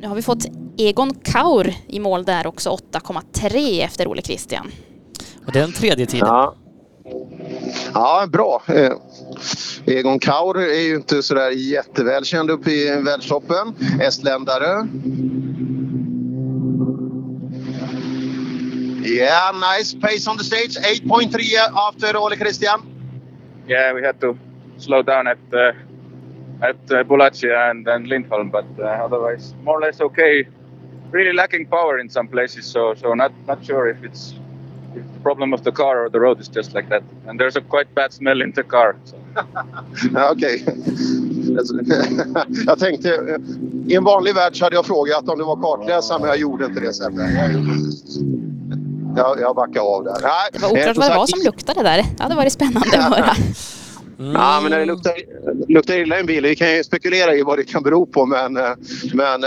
nu 0.00 0.08
har 0.08 0.14
vi 0.14 0.22
fått 0.22 0.46
Egon 0.76 1.14
Kaur 1.14 1.74
i 1.86 2.00
mål 2.00 2.24
där 2.24 2.46
också, 2.46 2.78
8,3 2.92 3.84
efter 3.84 4.08
Ole 4.08 4.22
Christian. 4.22 4.70
Och 5.46 5.52
det 5.52 5.60
är 5.60 5.64
en 5.64 5.72
tredje 5.72 6.06
tid. 6.06 6.20
Ja. 6.20 6.54
Ja, 7.94 8.26
bra. 8.32 8.62
Eh, 8.66 8.92
Egon 9.86 10.18
Kaur 10.18 10.60
är 10.60 10.80
ju 10.88 10.94
inte 10.96 11.22
sådär 11.22 11.50
jättevälkänd 11.50 12.50
uppe 12.50 12.70
i 12.70 13.02
världstoppen. 13.02 13.74
Estländare. 14.00 14.88
Yeah, 19.06 19.52
nice 19.54 19.94
pace 19.94 20.26
on 20.26 20.36
the 20.36 20.44
stage. 20.44 20.76
8.3 20.76 21.54
after 21.88 22.16
Ole 22.16 22.36
Christian. 22.36 22.78
Yeah, 23.68 23.92
we 23.92 24.02
had 24.02 24.20
to 24.20 24.36
slow 24.78 25.02
down 25.02 25.26
at 25.26 25.38
uh, 25.52 25.72
at 26.62 26.76
uh, 26.90 27.04
Bulacia 27.04 27.70
and, 27.70 27.86
and 27.88 28.06
Lindholm, 28.06 28.50
but 28.50 28.66
uh, 28.78 28.84
otherwise 28.84 29.54
more 29.62 29.78
or 29.78 29.80
less 29.80 30.00
okay. 30.00 30.46
Really 31.10 31.32
lacking 31.32 31.66
power 31.66 31.98
in 31.98 32.10
some 32.10 32.26
places, 32.26 32.66
so 32.66 32.94
so 32.94 33.14
not 33.14 33.32
not 33.46 33.64
sure 33.64 33.88
if 33.88 34.02
it's 34.02 34.34
if 34.94 35.04
the 35.12 35.20
problem 35.20 35.52
of 35.52 35.62
the 35.62 35.72
car 35.72 36.04
or 36.04 36.10
the 36.10 36.18
road 36.18 36.40
is 36.40 36.48
just 36.48 36.74
like 36.74 36.88
that. 36.88 37.02
And 37.26 37.38
there's 37.38 37.56
a 37.56 37.60
quite 37.60 37.94
bad 37.94 38.12
smell 38.12 38.42
in 38.42 38.52
the 38.52 38.64
car. 38.64 38.96
So. 39.04 39.16
Okej. 40.32 40.64
Jag 42.66 42.78
tänkte, 42.78 43.14
eh, 43.14 43.36
i 43.86 43.94
en 43.94 44.04
vanlig 44.04 44.34
värld 44.34 44.56
så 44.56 44.64
hade 44.64 44.76
jag 44.76 44.86
frågat 44.86 45.28
om 45.28 45.38
du 45.38 45.44
var 45.44 45.56
kartläsare 45.56 46.18
men 46.18 46.28
jag 46.28 46.38
gjorde 46.38 46.64
inte 46.64 46.80
det 46.80 46.92
sen. 46.92 47.16
Jag, 49.16 49.40
jag 49.40 49.56
backar 49.56 49.80
av 49.80 50.04
där. 50.04 50.16
Nej, 50.22 50.30
Det 50.52 50.58
var 50.58 50.68
eh, 50.68 50.72
oklart 50.72 50.94
som 50.94 51.00
vad 51.02 51.10
det 51.10 51.16
var 51.16 51.26
som 51.26 51.40
luktade 51.44 51.82
där. 51.82 52.04
Det 52.16 52.22
hade 52.22 52.34
varit 52.34 52.52
spännande 52.52 52.98
att 52.98 53.16
höra. 53.16 53.34
Ja, 54.18 54.60
men 54.62 54.70
när 54.70 54.78
det 54.78 54.84
luktar, 54.84 55.12
luktar 55.68 55.98
illa 55.98 56.16
i 56.16 56.20
en 56.20 56.26
bil, 56.26 56.42
vi 56.42 56.56
kan 56.56 56.76
ju 56.76 56.84
spekulera 56.84 57.34
i 57.34 57.42
vad 57.42 57.58
det 57.58 57.64
kan 57.64 57.82
bero 57.82 58.06
på 58.06 58.26
men, 58.26 58.52
men 59.14 59.42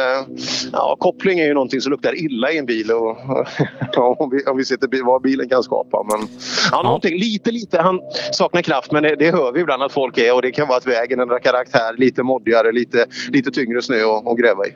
ja, 0.72 0.96
koppling 1.00 1.40
är 1.40 1.46
ju 1.46 1.54
någonting 1.54 1.82
som 1.82 1.92
luktar 1.92 2.24
illa 2.24 2.52
i 2.52 2.58
en 2.58 2.66
bil 2.66 2.92
och, 2.92 3.10
och 3.98 4.22
om, 4.22 4.30
vi, 4.30 4.44
om 4.44 4.58
vi 4.58 4.66
sitter 4.66 5.06
vad 5.06 5.22
bilen 5.22 5.50
kan 5.50 5.64
skapa. 5.64 6.04
Men, 6.04 6.28
ja, 6.72 6.84
någonting 6.84 7.20
lite, 7.20 7.52
lite, 7.52 7.82
han 7.82 8.00
saknar 8.32 8.62
kraft 8.62 8.92
men 8.92 9.04
det, 9.04 9.16
det 9.16 9.32
hör 9.32 9.52
vi 9.52 9.60
ibland 9.60 9.84
att 9.84 9.92
folk 9.92 10.18
är 10.18 10.36
och 10.36 10.42
det 10.42 10.52
kan 10.52 10.68
vara 10.68 10.78
att 10.78 10.88
vägen 10.88 11.20
ändrar 11.20 11.40
karaktär, 11.40 11.96
lite 11.98 12.24
moddigare, 12.24 12.72
lite, 12.72 13.06
lite 13.32 13.52
tyngre 13.52 13.82
snö 13.82 14.04
att 14.06 14.20
att 14.28 14.38
gräva 14.38 14.66
i. 14.66 14.72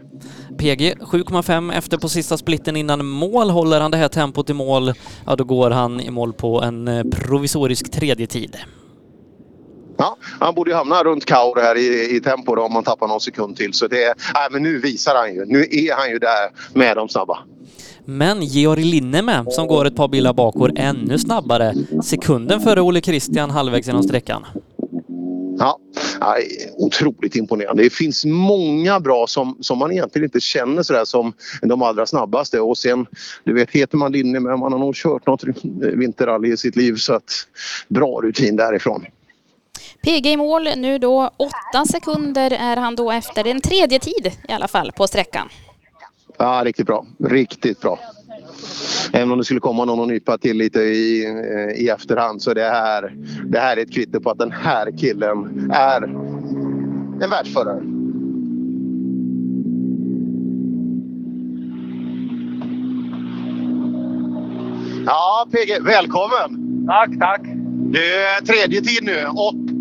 PG 0.57 0.95
7,5 0.99 1.77
efter 1.77 1.97
på 1.97 2.09
sista 2.09 2.37
splitten 2.37 2.75
innan 2.75 3.05
mål. 3.05 3.49
Håller 3.49 3.81
han 3.81 3.91
det 3.91 3.97
här 3.97 4.07
tempot 4.07 4.49
i 4.49 4.53
mål, 4.53 4.93
ja 5.25 5.35
då 5.35 5.43
går 5.43 5.71
han 5.71 6.01
i 6.01 6.11
mål 6.11 6.33
på 6.33 6.61
en 6.61 6.87
eh, 6.87 7.03
provisorisk 7.03 7.91
tredje 7.91 8.27
tid. 8.27 8.57
Ja, 10.03 10.17
han 10.39 10.55
borde 10.55 10.71
ju 10.71 10.77
hamna 10.77 11.03
runt 11.03 11.25
Kaur 11.25 11.61
här 11.61 11.77
i, 11.77 12.15
i 12.15 12.21
tempo 12.21 12.55
då, 12.55 12.61
om 12.61 12.73
man 12.73 12.83
tappar 12.83 13.07
någon 13.07 13.21
sekund 13.21 13.57
till. 13.57 13.73
Så 13.73 13.87
det, 13.87 14.13
nej, 14.33 14.47
men 14.51 14.63
nu 14.63 14.79
visar 14.79 15.15
han 15.15 15.33
ju. 15.33 15.45
Nu 15.45 15.67
är 15.71 15.95
han 15.95 16.09
ju 16.09 16.19
där 16.19 16.49
med 16.73 16.97
de 16.97 17.09
snabba. 17.09 17.39
Men 18.05 18.41
Georg 18.41 18.83
Linnemäe, 18.83 19.45
som 19.47 19.67
går 19.67 19.85
ett 19.85 19.95
par 19.95 20.07
bilar 20.07 20.33
bak, 20.33 20.55
går 20.55 20.71
ännu 20.75 21.19
snabbare. 21.19 21.73
Sekunden 22.03 22.61
före 22.61 22.81
Ole 22.81 23.01
Christian 23.01 23.49
halvvägs 23.49 23.87
genom 23.87 24.03
sträckan. 24.03 24.45
Ja, 25.59 25.79
otroligt 26.77 27.35
imponerande. 27.35 27.83
Det 27.83 27.89
finns 27.89 28.25
många 28.25 28.99
bra 28.99 29.27
som, 29.27 29.57
som 29.59 29.77
man 29.77 29.91
egentligen 29.91 30.25
inte 30.25 30.39
känner 30.39 30.83
sådär 30.83 31.05
som 31.05 31.33
de 31.61 31.81
allra 31.81 32.05
snabbaste. 32.05 32.59
Och 32.59 32.77
sen, 32.77 33.05
du 33.43 33.53
vet, 33.53 33.71
heter 33.71 33.97
man 33.97 34.11
Linnemäe, 34.11 34.57
man 34.57 34.71
har 34.71 34.79
nog 34.79 34.95
kört 34.95 35.27
något 35.27 35.43
vinterrally 35.79 36.53
i 36.53 36.57
sitt 36.57 36.75
liv 36.75 36.95
så 36.95 37.13
att 37.13 37.31
bra 37.87 38.21
rutin 38.23 38.55
därifrån. 38.55 39.05
PG 40.03 40.25
i 40.25 40.37
mål 40.37 40.67
nu 40.77 40.97
då. 40.97 41.29
Åtta 41.37 41.85
sekunder 41.91 42.51
är 42.51 42.77
han 42.77 42.95
då 42.95 43.11
efter. 43.11 43.43
Det 43.43 43.49
är 43.49 43.55
en 43.55 43.61
tredje 43.61 43.99
tid 43.99 44.31
i 44.47 44.51
alla 44.51 44.67
fall 44.67 44.91
på 44.91 45.07
sträckan. 45.07 45.49
Ja, 46.37 46.61
riktigt 46.65 46.87
bra. 46.87 47.05
Riktigt 47.19 47.81
bra. 47.81 47.99
Även 49.13 49.31
om 49.31 49.37
det 49.37 49.43
skulle 49.43 49.59
komma 49.59 49.85
någon 49.85 49.99
och 49.99 50.07
nypa 50.07 50.37
till 50.37 50.57
lite 50.57 50.79
i, 50.79 51.25
eh, 51.25 51.83
i 51.83 51.89
efterhand 51.89 52.41
så 52.41 52.53
det 52.53 52.69
här, 52.69 53.15
det 53.45 53.59
här 53.59 53.77
är 53.77 53.81
ett 53.81 53.93
kvitto 53.93 54.19
på 54.19 54.29
att 54.29 54.37
den 54.37 54.51
här 54.51 54.91
killen 54.97 55.71
är 55.73 56.03
en 57.23 57.29
världsförare. 57.29 57.83
Ja, 65.05 65.47
PG, 65.51 65.79
välkommen! 65.81 66.85
Tack, 66.87 67.09
tack! 67.19 67.41
Det 67.91 68.13
är 68.13 68.45
tredje 68.45 68.81
tid 68.81 69.03
nu. 69.03 69.25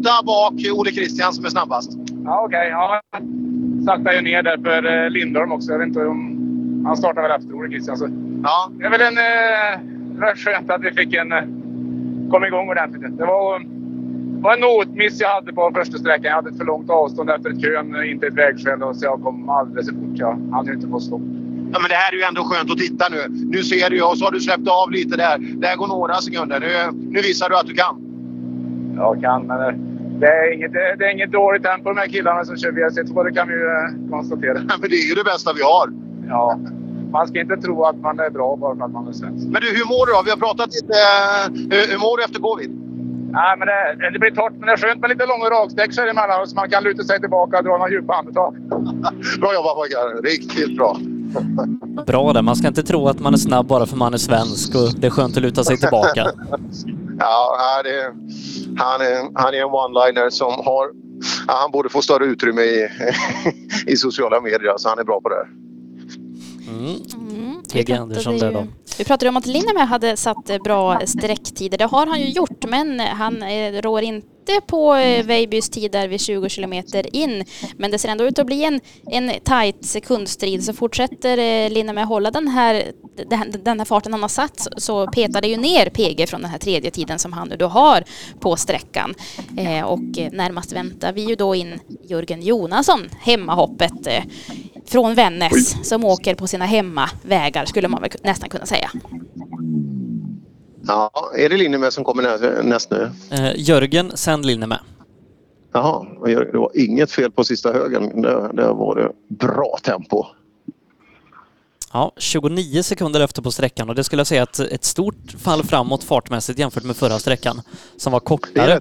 Åtta 0.02 0.22
bak 0.26 0.55
Ole 0.72 0.90
Christian 0.90 1.32
som 1.32 1.44
är 1.44 1.48
snabbast. 1.48 1.90
Ja, 2.24 2.44
okej. 2.47 2.68
Ja, 2.68 3.00
saktar 3.84 4.12
ju 4.12 4.20
ner 4.20 4.42
där 4.42 4.58
för 4.64 5.05
eh, 5.05 5.10
Lindholm 5.10 5.52
också. 5.52 5.72
Jag 5.72 5.78
vet 5.78 5.89
inte 5.89 6.06
om... 6.06 6.84
Han 6.86 6.97
startar 6.97 7.22
väl 7.22 7.31
efter 7.31 7.55
Ole 7.55 7.68
Christian. 7.70 7.97
Så. 7.97 8.08
Ja. 8.42 8.70
Det 8.78 8.84
är 8.84 8.90
väl 8.90 9.00
en... 9.00 9.18
Eh, 9.18 10.34
skönt 10.34 10.70
att 10.70 10.82
vi 10.82 10.92
fick 10.92 11.14
en 11.14 11.32
eh, 11.32 11.42
kom 12.31 12.44
igång 12.44 12.68
ordentligt. 12.68 13.18
Det 13.18 13.24
var, 13.24 13.62
var 14.42 14.55
en 14.55 14.60
notmiss 14.60 15.20
jag 15.20 15.28
hade 15.28 15.52
på 15.52 15.72
första 15.74 15.98
sträckan. 15.98 16.24
Jag 16.24 16.34
hade 16.34 16.50
ett 16.50 16.58
för 16.58 16.64
långt 16.64 16.90
avstånd 16.90 17.31
efter 17.31 17.50
ett 17.50 17.62
kön, 17.62 18.05
inte 18.05 18.26
ett 18.26 18.34
vägskäl. 18.34 18.82
och 18.82 18.97
Så 18.97 19.05
jag 19.05 19.22
kom 19.22 19.48
alldeles 19.48 19.86
för 19.89 19.94
fort. 19.94 20.18
Jag 20.18 20.39
hann 20.52 20.66
ju 20.66 20.72
inte 20.72 20.89
få 20.89 21.00
stopp. 21.00 21.22
Ja, 21.72 21.78
men 21.81 21.89
det 21.89 21.94
här 21.94 22.12
är 22.12 22.16
ju 22.16 22.22
ändå 22.22 22.44
skönt 22.44 22.70
att 22.70 22.78
titta 22.78 23.05
nu. 23.10 23.26
Nu 23.28 23.62
ser 23.62 23.90
du 23.90 24.02
och 24.02 24.18
så 24.18 24.24
har 24.24 24.32
du 24.32 24.40
släppt 24.40 24.68
av 24.68 24.90
lite 24.90 25.16
där. 25.16 25.39
Där 25.39 25.76
går 25.76 25.86
några 25.86 26.14
sekunder. 26.14 26.60
Nu, 26.60 26.98
nu 27.10 27.20
visar 27.20 27.48
du 27.48 27.56
att 27.56 27.66
du 27.66 27.74
kan. 27.74 27.94
Jag 28.97 29.20
kan, 29.20 29.47
men 29.47 29.91
det- 30.20 30.26
är 30.26 30.55
inget, 30.55 30.73
det 30.73 30.97
det 30.99 31.05
är 31.07 31.10
inget 31.10 31.32
dåligt 31.32 31.62
tempo 31.62 31.89
de 31.89 31.97
här 31.99 32.08
killarna 32.08 32.44
som 32.44 32.57
kör 32.57 32.73
VRC2. 32.73 33.24
Det 33.24 33.32
kan 33.32 33.49
vi 33.49 33.55
ju 33.55 33.65
eh, 33.66 34.10
konstatera. 34.10 34.55
Men 34.81 34.91
det 34.91 34.97
är 34.97 35.08
ju 35.08 35.15
det 35.15 35.24
bästa 35.24 35.52
vi 35.52 35.62
har. 35.62 35.86
Ja. 36.28 36.58
Man 37.12 37.26
ska 37.28 37.41
inte 37.41 37.57
tro 37.57 37.84
att 37.84 37.97
man 37.97 38.20
är 38.20 38.31
bra 38.31 38.57
bara 38.57 38.76
för 38.76 38.84
att 38.84 38.92
man 38.92 39.08
är 39.08 39.12
svensk. 39.12 39.47
Men 39.47 39.60
du, 39.62 39.68
hur 39.78 39.84
mår 39.92 40.07
du 40.07 40.12
då? 40.12 40.23
Vi 40.24 40.31
har 40.31 40.36
pratat 40.47 40.68
lite. 40.76 40.92
eh, 40.92 41.76
Hur, 41.78 41.92
hur 41.92 41.99
mår 41.99 42.16
du 42.16 42.24
efter 42.24 42.41
covid? 42.41 42.70
Nej, 43.32 43.57
men 43.58 43.66
det, 43.68 44.10
det 44.12 44.18
blir 44.18 44.31
torrt, 44.31 44.52
men 44.58 44.66
det 44.66 44.73
är 44.73 44.76
skönt 44.76 45.00
med 45.00 45.10
lite 45.10 45.26
långa 45.26 45.44
raksträck 45.44 45.92
så 45.94 46.00
emellanåt 46.02 46.49
så 46.50 46.57
man 46.57 46.70
kan 46.70 46.84
luta 46.84 47.02
sig 47.05 47.20
tillbaka 47.20 47.58
och 47.58 47.65
dra 47.65 47.70
några 47.78 47.91
djupa 47.91 48.15
andetag. 48.15 48.55
bra 49.41 49.55
jobbat 49.55 49.74
pojkar! 49.76 50.23
Riktigt 50.23 50.76
bra! 50.76 50.97
Bra 52.07 52.32
där. 52.32 52.42
Man 52.42 52.57
ska 52.57 52.68
inte 52.68 52.82
tro 52.82 53.08
att 53.08 53.20
man 53.20 53.32
är 53.34 53.39
snabb 53.39 53.66
bara 53.66 53.86
för 53.86 53.97
man 53.97 54.15
är 54.15 54.18
svensk 54.18 54.74
och 54.74 55.00
det 55.00 55.07
är 55.07 55.10
skönt 55.10 55.36
att 55.36 55.42
luta 55.42 55.65
sig 55.65 55.76
tillbaka. 55.76 56.26
Ja, 57.23 57.83
det, 57.84 58.15
han, 58.83 59.01
är, 59.01 59.41
han 59.42 59.55
är 59.55 59.59
en 59.59 59.68
one-liner 59.68 60.31
som 60.31 60.52
har... 60.52 60.91
Ja, 61.47 61.55
han 61.55 61.70
borde 61.70 61.89
få 61.89 62.02
större 62.02 62.25
utrymme 62.25 62.62
i, 62.62 62.89
i 63.86 63.97
sociala 63.97 64.41
medier. 64.41 64.75
Så 64.76 64.89
han 64.89 64.99
är 64.99 65.05
bra 65.05 65.20
på 65.20 65.28
det. 65.28 65.34
här. 65.34 65.49
Mm. 66.68 67.62
PG 67.73 67.92
Andersson 67.92 68.39
där 68.39 68.52
då. 68.52 68.67
Vi 68.98 69.04
pratade 69.04 69.28
om 69.28 69.36
att 69.36 69.46
Linnemäe 69.46 69.84
hade 69.84 70.16
satt 70.16 70.50
eh, 70.50 70.58
bra 70.62 71.00
sträcktider. 71.06 71.78
Det 71.78 71.84
har 71.84 72.06
han 72.06 72.20
ju 72.20 72.28
gjort, 72.28 72.64
men 72.68 73.00
han 73.00 73.42
eh, 73.42 73.72
rår 73.82 74.02
inte 74.02 74.32
på 74.66 74.94
eh, 74.94 75.24
Veibys 75.24 75.70
tid 75.70 75.92
där 75.92 76.08
vid 76.08 76.20
20 76.20 76.48
kilometer 76.48 77.16
in. 77.16 77.44
Men 77.76 77.90
det 77.90 77.98
ser 77.98 78.08
ändå 78.08 78.24
ut 78.24 78.38
att 78.38 78.46
bli 78.46 78.64
en, 78.64 78.80
en 79.10 79.32
tight 79.44 79.84
sekundstrid. 79.84 80.64
Så 80.64 80.72
fortsätter 80.72 81.38
eh, 81.38 81.70
Linnemäe 81.70 82.04
hålla 82.04 82.30
den 82.30 82.48
här, 82.48 82.92
den 83.64 83.78
här- 83.78 83.84
farten 83.84 84.12
han 84.12 84.22
har 84.22 84.28
satt 84.28 84.68
så 84.76 85.06
petar 85.06 85.40
det 85.40 85.48
ju 85.48 85.56
ner 85.56 85.90
PG 85.90 86.28
från 86.28 86.42
den 86.42 86.50
här 86.50 86.58
tredje 86.58 86.90
tiden 86.90 87.18
som 87.18 87.32
han 87.32 87.48
nu 87.48 87.56
då 87.56 87.66
har 87.66 88.04
på 88.40 88.56
sträckan. 88.56 89.14
Eh, 89.58 89.84
och 89.84 90.18
eh, 90.18 90.32
närmast 90.32 90.72
väntar 90.72 91.12
vi 91.12 91.24
ju 91.28 91.34
då 91.34 91.54
in 91.54 91.78
Jörgen 92.08 92.42
Jonasson, 92.42 93.00
hemmahoppet 93.20 94.06
eh, 94.06 94.24
från 94.86 95.14
Vännäs 95.14 95.88
som 95.88 96.04
åker 96.04 96.34
på 96.34 96.46
sina 96.46 96.66
hemmavägar 96.66 97.64
skulle 97.64 97.88
man 97.88 98.02
väl 98.02 98.10
nästan 98.22 98.48
kunna 98.48 98.66
säga. 98.66 98.81
Ja, 100.86 101.10
är 101.36 101.48
det 101.48 101.56
Linnemäe 101.56 101.90
som 101.90 102.04
kommer 102.04 102.22
nä- 102.22 102.62
näst 102.62 102.90
nu? 102.90 103.10
Eh, 103.30 103.52
Jörgen, 103.56 104.12
sen 104.14 104.42
Linnemäe. 104.42 104.78
Jaha, 105.72 106.06
det 106.26 106.58
var 106.58 106.70
inget 106.74 107.10
fel 107.10 107.30
på 107.30 107.44
sista 107.44 107.72
högen. 107.72 108.22
Där, 108.22 108.52
där 108.52 108.72
var 108.74 108.96
det 108.96 109.12
bra 109.36 109.78
tempo. 109.82 110.24
Ja, 111.92 112.12
29 112.16 112.82
sekunder 112.82 113.20
efter 113.20 113.42
på 113.42 113.50
sträckan 113.50 113.88
och 113.88 113.94
det 113.94 114.04
skulle 114.04 114.20
jag 114.20 114.26
säga 114.26 114.42
att 114.42 114.60
ett 114.60 114.84
stort 114.84 115.32
fall 115.38 115.62
framåt 115.64 116.04
fartmässigt 116.04 116.58
jämfört 116.58 116.84
med 116.84 116.96
förra 116.96 117.18
sträckan 117.18 117.60
som 117.96 118.12
var 118.12 118.20
Det 118.20 118.24
kortare 118.26 118.80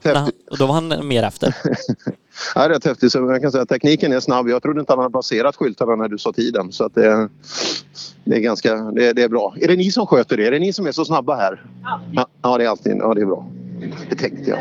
och 0.51 0.57
då 0.57 0.65
var 0.65 0.73
han 0.73 1.07
mer 1.07 1.23
efter. 1.23 1.55
Ja, 2.55 2.61
det 2.61 2.65
är 2.67 2.69
rätt 2.69 2.85
häftigt. 2.85 3.11
Så 3.11 3.17
jag 3.17 3.41
kan 3.41 3.51
säga 3.51 3.61
att 3.61 3.69
tekniken 3.69 4.11
är 4.11 4.19
snabb. 4.19 4.49
Jag 4.49 4.61
trodde 4.63 4.79
inte 4.79 4.91
han 4.91 4.99
hade 4.99 5.11
passerat 5.11 5.55
skyltarna 5.55 5.95
när 5.95 6.07
du 6.07 6.17
sa 6.17 6.33
tiden. 6.33 6.71
Så 6.71 6.85
att 6.85 6.95
det, 6.95 7.29
det 8.23 8.35
är 8.35 8.39
ganska 8.39 8.75
det, 8.75 9.13
det 9.13 9.23
är 9.23 9.29
bra. 9.29 9.55
Är 9.61 9.67
det 9.67 9.75
ni 9.75 9.91
som 9.91 10.07
sköter 10.07 10.37
det? 10.37 10.47
Är 10.47 10.51
det 10.51 10.59
ni 10.59 10.73
som 10.73 10.87
är 10.87 10.91
så 10.91 11.05
snabba 11.05 11.35
här? 11.35 11.65
Ja, 12.13 12.27
ja 12.41 12.57
det 12.57 12.63
är 12.63 12.69
alltid 12.69 12.97
ja, 12.99 13.13
det 13.13 13.21
är 13.21 13.25
bra. 13.25 13.47
Det 14.09 14.15
tänkte 14.15 14.49
jag. 14.49 14.59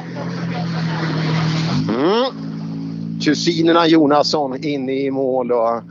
Mm. 1.89 2.50
Kusinerna 3.25 3.86
Jonasson 3.86 4.65
inne 4.65 4.92
i 4.92 5.10
mål. 5.10 5.52
Och, 5.52 5.83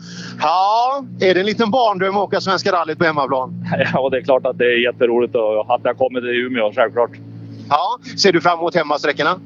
ja, 0.42 1.04
är 1.20 1.34
det 1.34 1.40
en 1.40 1.46
liten 1.46 1.72
barndröm 1.72 2.18
att 2.18 2.24
åka 2.24 2.42
Svenska 2.42 2.72
rallyt 2.72 2.98
på 2.98 3.06
hemmaplan? 3.06 3.66
Ja, 3.94 4.10
det 4.10 4.18
är 4.18 4.22
klart 4.22 4.46
att 4.46 4.58
det 4.58 4.66
är 4.66 4.84
jätteroligt 4.84 5.36
och 5.36 5.76
att 5.76 5.82
jag 5.84 5.98
kommer 5.98 6.22
till 6.22 6.30
Umeå, 6.30 6.72
självklart. 6.76 7.12
Ja, 7.70 8.00
ser 8.18 8.34
du 8.34 8.42
fram 8.42 8.60
emot 8.60 8.76
hemmasträckorna? 8.76 9.40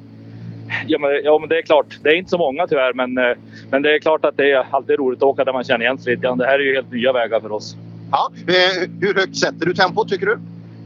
Ja 0.88 1.00
men, 1.00 1.10
ja, 1.24 1.40
men 1.40 1.50
det 1.50 1.58
är 1.58 1.62
klart. 1.62 2.00
Det 2.04 2.10
är 2.10 2.16
inte 2.16 2.30
så 2.30 2.38
många 2.38 2.68
tyvärr, 2.68 2.94
men, 2.94 3.18
eh, 3.18 3.38
men 3.72 3.82
det 3.82 3.96
är 3.96 4.00
klart 4.00 4.26
att 4.26 4.38
det 4.38 4.52
är 4.52 4.66
alltid 4.72 5.00
roligt 5.00 5.20
att 5.20 5.24
åka 5.24 5.44
där 5.44 5.54
man 5.54 5.64
känner 5.64 5.86
igen 5.86 5.98
sig 5.98 6.16
lite. 6.16 6.36
Det 6.36 6.46
här 6.46 6.60
är 6.60 6.64
ju 6.64 6.76
helt 6.76 6.92
nya 6.92 7.14
vägar 7.14 7.40
för 7.40 7.52
oss. 7.52 7.76
Ja, 8.12 8.32
eh, 8.48 8.90
hur 9.02 9.14
högt 9.14 9.36
sätter 9.36 9.66
du 9.66 9.74
tempot 9.74 10.10
tycker 10.10 10.26
du? 10.26 10.38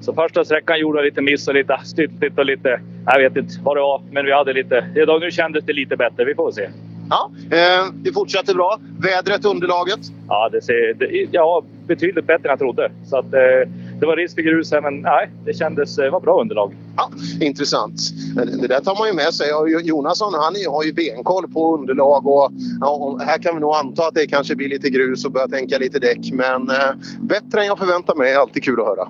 Så 0.02 0.14
första 0.14 0.46
sträckan 0.46 0.80
gjorde 0.80 1.00
jag 1.00 1.06
lite 1.06 1.22
miss 1.22 1.48
och 1.48 1.54
lite 1.54 1.80
styltigt 1.84 2.38
och 2.38 2.46
lite... 2.46 2.80
Jag 3.06 3.20
vet 3.20 3.38
inte 3.38 3.54
vad 3.64 3.78
det 3.78 3.82
var, 3.82 4.02
men 4.12 4.26
vi 4.26 4.34
hade 4.34 4.54
lite... 4.54 4.86
Idag 4.96 5.22
nu 5.22 5.32
kändes 5.32 5.66
det 5.66 5.74
lite 5.74 5.96
bättre. 5.98 6.26
Vi 6.26 6.36
får 6.36 6.52
se. 6.52 6.70
Ja, 7.10 7.32
eh, 7.52 7.86
det 7.94 8.14
fortsätter 8.14 8.54
bra. 8.54 8.80
Vädret, 9.00 9.46
underlaget? 9.46 10.00
Ja, 10.28 10.50
det 10.52 10.62
ser 10.62 10.94
det, 10.94 11.28
ja, 11.32 11.64
betydligt 11.88 12.28
bättre 12.28 12.50
än 12.50 12.50
jag 12.50 12.60
trodde. 12.60 12.92
Så 13.06 13.18
att, 13.18 13.34
eh, 13.34 13.70
det 14.00 14.06
var 14.06 14.16
risk 14.16 14.36
för 14.36 14.42
grus 14.42 14.72
här, 14.72 14.82
men 14.82 15.02
nej, 15.02 15.32
det 15.46 15.54
kändes... 15.54 15.96
Det 15.96 16.10
var 16.10 16.20
bra 16.20 16.42
underlag. 16.42 16.76
Ja, 16.98 17.12
intressant. 17.40 18.02
Det 18.36 18.68
där 18.68 18.80
tar 18.80 18.96
man 19.00 19.08
ju 19.08 19.14
med 19.14 19.34
sig. 19.34 19.48
Jonasson 19.84 20.34
han 20.34 20.56
har 20.74 20.84
ju 20.84 20.94
benkoll 20.94 21.48
på 21.48 21.78
underlag 21.78 22.28
och 22.28 22.52
ja, 22.82 22.90
och 22.90 23.22
här 23.22 23.38
kan 23.38 23.56
vi 23.56 23.62
nog 23.62 23.76
anta 23.76 24.08
att 24.08 24.16
det 24.16 24.28
kanske 24.28 24.56
blir 24.56 24.70
lite 24.70 24.90
grus 24.90 25.26
och 25.26 25.32
börja 25.32 25.48
tänka 25.48 25.78
lite 25.78 26.00
däck. 26.00 26.32
Men 26.32 26.70
eh, 26.70 26.76
bättre 27.22 27.62
än 27.62 27.68
jag 27.68 27.78
förväntar 27.78 28.16
mig 28.16 28.32
är 28.34 28.38
alltid 28.38 28.64
kul 28.64 28.80
att 28.80 28.86
höra. 28.88 29.08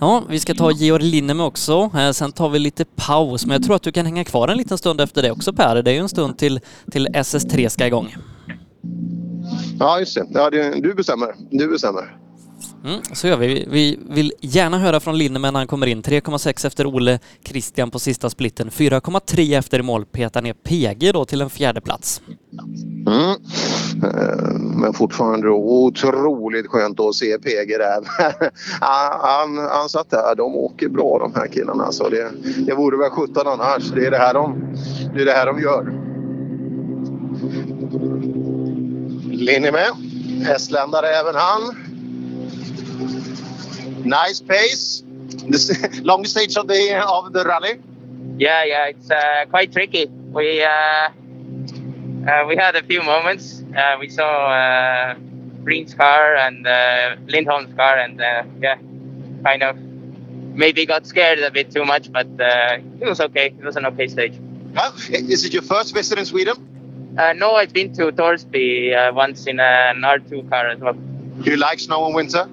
Ja, 0.00 0.22
vi 0.28 0.40
ska 0.40 0.54
ta 0.54 0.70
Georg 0.70 1.04
Linnemäe 1.04 1.46
också. 1.46 1.90
Eh, 1.98 2.10
Sen 2.10 2.32
tar 2.32 2.48
vi 2.48 2.58
lite 2.58 2.84
paus, 2.96 3.46
men 3.46 3.52
jag 3.52 3.64
tror 3.64 3.76
att 3.76 3.82
du 3.82 3.92
kan 3.92 4.06
hänga 4.06 4.24
kvar 4.24 4.48
en 4.48 4.56
liten 4.56 4.78
stund 4.78 5.00
efter 5.00 5.22
det 5.22 5.30
också 5.30 5.52
Per. 5.52 5.82
Det 5.82 5.90
är 5.90 5.94
ju 5.94 6.00
en 6.00 6.08
stund 6.08 6.38
till, 6.38 6.60
till 6.90 7.08
SS3 7.08 7.68
ska 7.68 7.86
igång. 7.86 8.14
Ja, 9.78 9.98
just 9.98 10.14
det. 10.14 10.26
Ja, 10.30 10.50
det 10.50 10.80
du 10.80 10.94
bestämmer. 10.94 11.34
Du 11.50 11.68
bestämmer. 11.68 12.23
Mm, 12.84 13.00
så 13.12 13.28
gör 13.28 13.36
vi. 13.36 13.66
Vi 13.70 13.98
vill 14.10 14.32
gärna 14.40 14.78
höra 14.78 15.00
från 15.00 15.18
Linneman 15.18 15.52
när 15.52 15.60
han 15.60 15.66
kommer 15.66 15.86
in. 15.86 16.02
3,6 16.02 16.66
efter 16.66 16.86
Ole 16.86 17.18
Christian 17.44 17.90
på 17.90 17.98
sista 17.98 18.30
splitten. 18.30 18.70
4,3 18.70 19.58
efter 19.58 19.78
i 19.78 19.82
mål 19.82 20.04
petar 20.04 20.42
ner 20.42 20.52
PG 20.52 21.12
då 21.12 21.24
till 21.24 21.40
en 21.40 21.50
fjärde 21.50 21.80
plats. 21.80 22.22
Mm. 23.06 23.30
Eh, 24.04 24.54
men 24.58 24.94
fortfarande 24.94 25.48
otroligt 25.48 26.66
skönt 26.66 27.00
att 27.00 27.14
se 27.14 27.38
PG 27.38 27.78
där. 27.78 28.04
Ah, 28.80 29.28
han, 29.28 29.58
han, 29.58 29.88
satt 29.88 30.10
där. 30.10 30.34
De 30.34 30.56
åker 30.56 30.88
bra 30.88 31.18
de 31.18 31.40
här 31.40 31.48
killarna. 31.48 31.92
Så 31.92 32.08
det, 32.08 32.30
det 32.66 32.74
vore 32.74 32.96
väl 32.96 33.10
17 33.10 33.46
annars. 33.46 33.90
Det 33.90 34.06
är 34.06 34.10
det 34.10 34.18
här 34.18 34.34
de, 34.34 34.76
det 35.14 35.20
är 35.20 35.24
det 35.24 35.32
här 35.32 35.46
de 35.46 35.60
gör. 35.60 35.92
Linnemäe. 39.32 39.90
Estländare 40.54 41.06
även 41.06 41.34
han. 41.34 41.93
Nice 44.04 44.40
pace. 44.40 45.02
The 45.48 45.54
s- 45.54 46.00
longest 46.02 46.34
stage 46.34 46.56
of 46.56 46.66
the, 46.68 47.02
of 47.06 47.32
the 47.32 47.44
rally. 47.44 47.80
Yeah, 48.38 48.64
yeah, 48.64 48.86
it's 48.86 49.10
uh, 49.10 49.46
quite 49.50 49.72
tricky. 49.72 50.06
We 50.06 50.62
uh, 50.62 50.68
uh, 52.28 52.44
we 52.48 52.56
had 52.56 52.74
a 52.76 52.82
few 52.82 53.02
moments. 53.02 53.62
Uh, 53.76 53.96
we 54.00 54.08
saw 54.08 54.50
uh, 54.50 55.14
Green's 55.62 55.94
car 55.94 56.34
and 56.36 56.66
uh, 56.66 57.16
Lindholm's 57.26 57.74
car, 57.74 57.98
and 57.98 58.20
uh, 58.20 58.42
yeah, 58.60 58.76
kind 59.44 59.62
of 59.62 59.76
maybe 60.56 60.86
got 60.86 61.06
scared 61.06 61.38
a 61.40 61.50
bit 61.50 61.70
too 61.70 61.84
much, 61.84 62.10
but 62.12 62.26
uh, 62.40 62.78
it 63.00 63.06
was 63.06 63.20
okay. 63.20 63.46
It 63.46 63.64
was 63.64 63.76
an 63.76 63.86
okay 63.86 64.08
stage. 64.08 64.34
Is 65.10 65.44
it 65.44 65.52
your 65.52 65.62
first 65.62 65.94
visit 65.94 66.18
in 66.18 66.24
Sweden? 66.26 67.14
Uh, 67.16 67.32
no, 67.34 67.54
I've 67.54 67.72
been 67.72 67.92
to 67.94 68.10
Torsby 68.10 68.92
uh, 68.94 69.12
once 69.12 69.46
in 69.46 69.60
an 69.60 70.02
R2 70.02 70.48
car 70.50 70.68
as 70.68 70.80
well. 70.80 70.94
Do 70.94 71.50
you 71.50 71.56
like 71.56 71.78
snow 71.78 72.06
and 72.06 72.14
winter? 72.14 72.48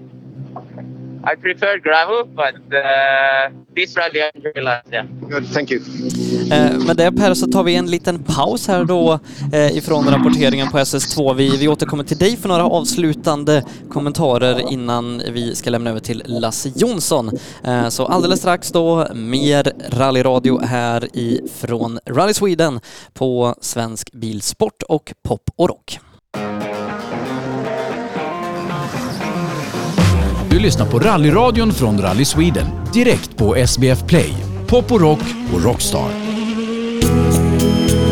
I 1.24 1.36
prefer 1.36 1.78
gravel, 1.80 2.26
but 2.36 2.56
uh, 2.74 3.52
this 3.76 3.98
rally 3.98 4.20
I 4.22 4.32
enjoy 4.36 4.52
a 4.56 4.62
lot. 4.62 4.94
Yeah. 4.94 5.06
Good, 5.30 5.54
thank 5.54 5.72
you. 5.72 5.82
Eh, 6.52 6.86
Med 6.88 6.98
det 6.98 7.12
Per 7.12 7.34
så 7.34 7.48
tar 7.48 7.64
vi 7.64 7.76
en 7.76 7.86
liten 7.92 8.24
paus 8.24 8.68
här 8.68 8.84
då 8.84 9.20
eh, 9.54 9.78
ifrån 9.78 10.06
rapporteringen 10.10 10.68
på 10.72 10.78
SS2. 10.78 11.34
Vi, 11.34 11.58
vi 11.58 11.68
återkommer 11.68 12.04
till 12.04 12.18
dig 12.18 12.38
för 12.38 12.50
några 12.50 12.64
avslutande 12.66 13.64
kommentarer 13.90 14.72
innan 14.72 15.22
vi 15.32 15.56
ska 15.56 15.70
lämna 15.70 15.90
över 15.90 16.00
till 16.00 16.24
Lasse 16.26 16.72
Jonsson. 16.76 17.32
Eh, 17.64 17.90
Så 17.90 18.06
alldeles 18.06 18.40
strax 18.40 18.72
då 18.72 19.08
mer 19.16 19.72
rallyradio 19.90 20.60
här 20.60 21.08
ifrån 21.14 22.00
Rally 22.10 22.34
Sweden 22.34 22.80
på 23.14 23.56
Svensk 23.62 24.12
Bilsport 24.12 24.84
och 24.90 25.14
Pop 25.24 25.50
och 25.56 25.70
Rock. 25.70 26.00
Du 30.52 30.60
lyssnar 30.60 30.86
på 30.86 31.00
rallyradion 31.00 31.74
från 31.74 32.02
Rally 32.02 32.26
Sweden 32.26 32.68
direkt 32.94 33.38
på 33.38 33.56
SBF 33.56 34.04
Play, 34.08 34.34
Pop 34.68 34.92
och 34.92 35.02
Rock 35.02 35.20
och 35.54 35.64
Rockstar. 35.64 36.10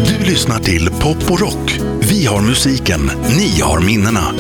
Du 0.08 0.30
lyssnar 0.30 0.60
till 0.60 0.90
Pop 0.90 1.32
och 1.32 1.40
Rock. 1.40 1.80
Vi 2.00 2.26
har 2.26 2.42
musiken, 2.42 3.12
ni 3.38 3.62
har 3.62 3.80
minnena. 3.80 4.34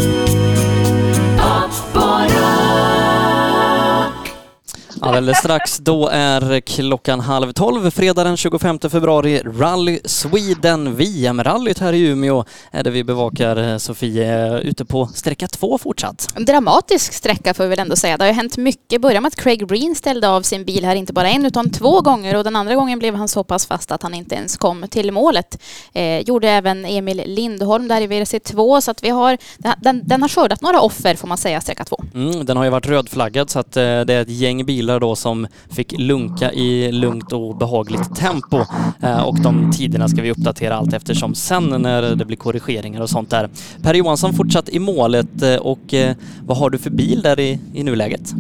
Alldeles 5.02 5.38
strax, 5.38 5.78
då 5.78 6.08
är 6.08 6.61
klockan 6.61 7.19
halv 7.19 7.52
tolv, 7.52 7.92
fredag 7.92 8.24
den 8.24 8.38
25 8.38 8.80
februari, 8.80 9.42
Rally 9.45 10.00
Sweden, 10.06 10.95
VM-rallyt 10.95 11.80
här 11.80 11.94
i 11.94 12.02
Umeå 12.08 12.45
är 12.72 12.84
det 12.84 12.90
vi 12.90 13.03
bevakar. 13.03 13.58
eh, 13.58 13.78
Sofie, 13.78 14.60
ute 14.60 14.86
på 14.86 15.08
sträcka 15.08 15.48
två 15.48 15.78
fortsatt. 15.78 16.28
En 16.36 16.45
dramatisk 16.45 17.14
sträcka 17.14 17.53
får 17.53 17.64
vi 17.64 17.69
väl 17.69 17.80
ändå 17.80 17.95
säga. 17.95 18.18
Det 18.18 18.24
har 18.24 18.30
ju 18.30 18.34
hänt 18.36 18.58
mycket. 18.58 19.02
Börja 19.02 19.22
med 19.22 19.28
att 19.28 19.36
Craig 19.36 19.68
Breen 19.68 19.95
ställde 19.95 20.30
av 20.30 20.42
sin 20.42 20.66
bil 20.66 20.86
här 20.86 20.95
inte 20.95 21.14
bara 21.14 21.30
en 21.30 21.45
utan 21.45 21.69
två 21.69 22.02
gånger 22.02 22.36
och 22.36 22.44
den 22.44 22.56
andra 22.56 22.76
gången 22.76 23.00
blev 23.00 23.16
han 23.16 23.28
så 23.28 23.44
pass 23.44 23.66
fast 23.66 23.92
att 23.92 24.03
han 24.03 24.14
inte 24.14 24.36
ens 24.36 24.58
kom 24.58 24.86
till 24.90 25.11
målet. 25.11 25.61
Eh, 25.94 26.19
gjorde 26.19 26.50
även 26.50 26.86
Emil 26.86 27.24
Lindholm 27.26 27.88
där 27.88 28.02
i 28.02 28.08
WRC2 28.08 28.82
så 28.82 28.92
att 28.92 29.03
vi 29.03 29.10
har, 29.10 29.38
den, 29.78 30.02
den 30.06 30.22
har 30.22 30.30
skördat 30.30 30.61
några 30.61 30.82
offer 30.82 31.16
får 31.16 31.28
man 31.28 31.38
säga, 31.38 31.61
sträcka 31.61 31.86
två. 31.86 32.03
Mm, 32.14 32.45
den 32.45 32.58
har 32.58 32.64
ju 32.64 32.69
varit 32.69 32.88
rödflaggad 32.88 33.50
så 33.50 33.60
att 33.60 33.78
eh, 33.78 33.82
det 33.84 34.14
är 34.14 34.22
ett 34.22 34.30
gäng 34.30 34.66
bilar 34.66 34.89
då 34.98 35.16
som 35.16 35.48
fick 35.69 36.00
lunka 36.00 36.51
i 36.51 36.92
lugnt 36.92 37.34
och 37.34 37.58
behagligt 37.58 38.16
tempo. 38.16 38.58
Eh, 39.03 39.22
och 39.22 39.40
de 39.40 39.72
tiderna 39.72 40.08
ska 40.08 40.22
vi 40.22 40.32
uppdatera 40.32 40.76
allt 40.76 40.93
eftersom 40.93 41.35
sen 41.35 41.82
när 41.82 42.16
det 42.16 42.26
blir 42.26 42.38
korrigeringar 42.38 43.01
och 43.01 43.09
sånt 43.09 43.30
där. 43.30 43.50
Per 43.84 43.93
Johansson 43.93 44.34
fortsatt 44.34 44.69
i 44.69 44.80
målet 44.80 45.42
eh, 45.42 45.56
och 45.56 45.93
eh, 45.93 46.16
vad 46.45 46.58
har 46.58 46.69
du 46.69 46.77
för 46.77 46.90
bil 46.90 47.22
där 47.22 47.40
i, 47.40 47.59
i 47.74 47.84
nuläget? 47.84 48.34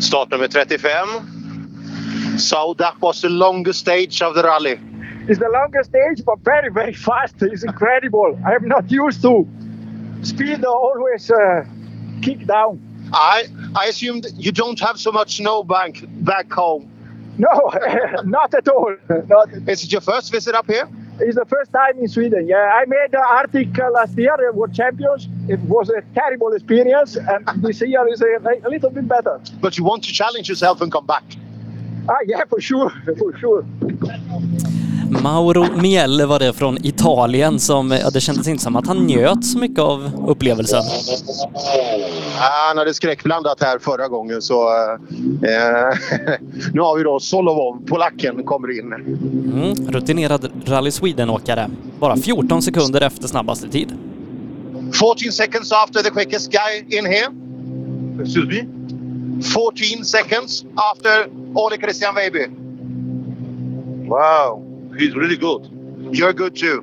Startnummer 0.00 0.48
35. 0.48 0.88
So 2.38 2.74
that 2.74 2.94
was 3.00 3.20
the 3.20 3.28
longest 3.28 3.80
stage 3.80 4.22
of 4.22 4.34
the 4.34 4.42
rally. 4.42 4.78
It's 5.28 5.38
the 5.38 5.48
longest 5.48 5.90
stage, 5.90 6.24
but 6.24 6.38
very, 6.44 6.70
very 6.70 6.94
fast. 6.94 7.42
It's 7.42 7.64
incredible. 7.64 8.38
I'm 8.46 8.68
not 8.68 8.90
used 8.90 9.22
to 9.22 9.46
speed 10.22 10.64
always 10.64 11.30
uh, 11.30 11.64
kick 12.22 12.46
down. 12.46 12.87
I 13.12 13.48
I 13.74 13.86
assumed 13.86 14.26
you 14.36 14.52
don't 14.52 14.78
have 14.80 14.98
so 14.98 15.12
much 15.12 15.36
snowbank 15.36 16.04
back 16.24 16.50
home. 16.52 16.90
No, 17.38 17.72
not 18.24 18.52
at 18.54 18.68
all. 18.68 18.94
Not. 19.28 19.48
Is 19.68 19.84
it 19.84 19.92
your 19.92 20.00
first 20.00 20.32
visit 20.32 20.54
up 20.54 20.66
here? 20.66 20.88
It's 21.20 21.36
the 21.36 21.44
first 21.46 21.72
time 21.72 21.98
in 21.98 22.08
Sweden. 22.08 22.46
Yeah, 22.46 22.56
I 22.80 22.84
made 22.86 23.10
the 23.10 23.20
Arctic 23.20 23.76
uh, 23.78 23.90
last 23.90 24.16
year, 24.16 24.52
World 24.52 24.74
Champions. 24.74 25.28
It 25.48 25.58
was 25.60 25.88
a 25.88 26.02
terrible 26.14 26.52
experience, 26.52 27.16
and 27.16 27.62
this 27.62 27.80
year 27.80 28.06
is 28.08 28.22
a, 28.22 28.38
a 28.64 28.68
little 28.68 28.90
bit 28.90 29.08
better. 29.08 29.40
But 29.60 29.76
you 29.78 29.84
want 29.84 30.04
to 30.04 30.12
challenge 30.12 30.48
yourself 30.48 30.80
and 30.80 30.92
come 30.92 31.06
back. 31.06 31.24
Ah, 32.08 32.16
yeah, 32.24 32.44
for 32.48 32.60
sure, 32.60 32.90
for 33.18 33.36
sure. 33.38 33.64
Mauro 35.10 35.66
Miele 35.80 36.26
var 36.26 36.38
det 36.38 36.52
från 36.52 36.86
Italien 36.86 37.60
som, 37.60 37.90
ja, 37.90 38.10
det 38.10 38.20
kändes 38.20 38.48
inte 38.48 38.62
som 38.62 38.76
att 38.76 38.86
han 38.86 38.96
njöt 39.06 39.44
så 39.44 39.58
mycket 39.58 39.78
av 39.78 40.10
upplevelsen. 40.28 40.82
Han 42.38 42.78
hade 42.78 42.94
skräckblandat 42.94 43.62
här 43.62 43.78
förra 43.78 44.08
gången 44.08 44.42
så 44.42 44.68
eh, 44.68 45.98
nu 46.72 46.80
har 46.80 46.96
vi 46.96 47.02
då 47.02 47.20
Solovov, 47.20 47.86
polacken, 47.86 48.44
kommer 48.44 48.78
in. 48.78 48.92
Mm, 48.92 49.92
rutinerad 49.92 50.50
Rally 50.66 50.90
Sweden-åkare. 50.90 51.70
Bara 52.00 52.16
14 52.16 52.62
sekunder 52.62 53.00
efter 53.00 53.28
snabbaste 53.28 53.68
tid. 53.68 53.92
14 54.92 55.32
seconds 55.32 55.72
after 55.72 56.02
the 56.02 56.10
quickest 56.10 56.52
guy 56.52 56.98
in 56.98 57.06
here. 57.06 57.28
Excuse 58.22 58.46
me? 58.46 58.64
14 59.42 60.04
seconds 60.04 60.64
after 60.74 61.30
Ole 61.54 61.76
Christian 61.76 62.14
Weiby. 62.14 62.46
Wow, 64.08 64.67
he's 64.98 65.14
really 65.14 65.36
good. 65.36 65.62
You're 66.12 66.32
good 66.32 66.56
too. 66.56 66.82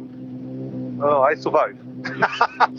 Oh, 1.02 1.22
I 1.32 1.35
survived. 1.35 1.77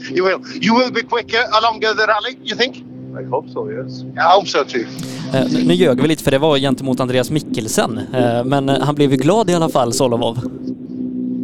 you 0.16 0.24
will. 0.24 0.40
You 0.60 0.74
will 0.74 0.90
be 0.90 1.02
quicker 1.02 1.44
along 1.58 1.80
the 1.80 2.06
rally, 2.08 2.38
you 2.42 2.56
think? 2.56 2.76
I 3.18 3.24
hope 3.24 3.48
so, 3.50 3.70
yes. 3.70 4.04
I 4.16 4.36
hope 4.36 4.48
so 4.48 4.64
too. 4.64 4.86
Eh, 5.34 5.66
nu 5.66 5.74
ljög 5.74 6.00
vi 6.00 6.08
lite 6.08 6.24
för 6.24 6.30
det 6.30 6.38
var 6.38 6.58
gentemot 6.58 7.00
Andreas 7.00 7.30
Mikkelsen. 7.30 8.00
Eh, 8.14 8.44
men 8.44 8.68
eh, 8.68 8.80
han 8.80 8.94
blev 8.94 9.10
ju 9.10 9.16
glad 9.16 9.50
i 9.50 9.54
alla 9.54 9.68
fall, 9.68 9.92
Solovov. 9.92 10.38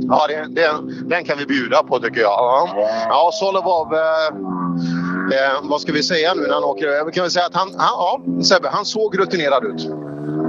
Ja, 0.09 0.27
det, 0.29 0.55
det, 0.55 0.71
den 1.05 1.25
kan 1.25 1.39
vi 1.39 1.47
bjuda 1.47 1.83
på 1.83 1.99
tycker 1.99 2.21
jag. 2.21 2.31
Ja, 2.31 2.69
ja 3.09 3.31
Solovov, 3.33 3.95
eh, 3.95 4.27
eh, 5.39 5.61
vad 5.62 5.81
ska 5.81 5.93
vi 5.93 6.03
säga 6.03 6.35
nu 6.35 6.43
när 6.43 6.55
han 6.55 6.65
åker 6.65 6.87
över? 6.87 7.11
Kan 7.11 7.25
vi 7.25 7.31
säga 7.31 7.47
att 7.47 7.55
han, 7.55 7.69
han, 7.69 7.79
ja, 7.79 8.43
Sebbe, 8.43 8.69
han 8.69 8.85
såg 8.85 9.19
rutinerad 9.19 9.65
ut. 9.65 9.85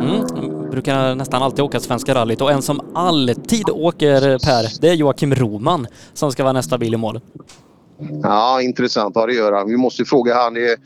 Mm, 0.01 0.52
brukar 0.73 1.15
nästan 1.15 1.43
alltid 1.43 1.59
åka 1.59 1.79
Svenska 1.79 2.15
rallyt 2.15 2.41
och 2.41 2.51
en 2.51 2.61
som 2.61 2.81
alltid 2.95 3.69
åker 3.69 4.21
Per, 4.21 4.81
det 4.81 4.89
är 4.89 4.93
Joakim 4.93 5.35
Roman 5.35 5.87
som 6.13 6.31
ska 6.31 6.43
vara 6.43 6.53
nästa 6.53 6.77
bil 6.77 6.93
i 6.93 6.97
mål. 6.97 7.19
Ja, 8.23 8.61
intressant 8.61 9.15
har 9.15 9.27
det 9.27 9.33
att 9.33 9.37
göra. 9.37 9.65
Vi 9.65 9.77
måste 9.77 10.05
fråga 10.05 10.35
han. 10.35 10.53
Det 10.53 10.67
är, 10.67 10.77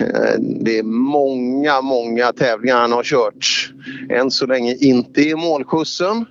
eh, 0.00 0.40
det 0.40 0.78
är 0.78 0.82
många, 0.82 1.80
många 1.80 2.32
tävlingar 2.32 2.76
han 2.76 2.92
har 2.92 3.02
kört. 3.02 3.72
Än 4.10 4.30
så 4.30 4.46
länge 4.46 4.74
inte 4.74 5.20
i 5.20 5.34
målskjutsen. 5.34 6.26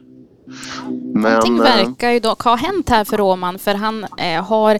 Någonting 1.13 1.55
Men, 1.55 1.67
eh, 1.67 1.87
verkar 1.87 2.09
ju 2.09 2.19
dock 2.19 2.41
ha 2.41 2.55
hänt 2.55 2.89
här 2.89 3.03
för 3.03 3.17
Roman 3.17 3.59
för 3.59 3.75
han 3.75 4.03
eh, 4.03 4.43
har 4.43 4.79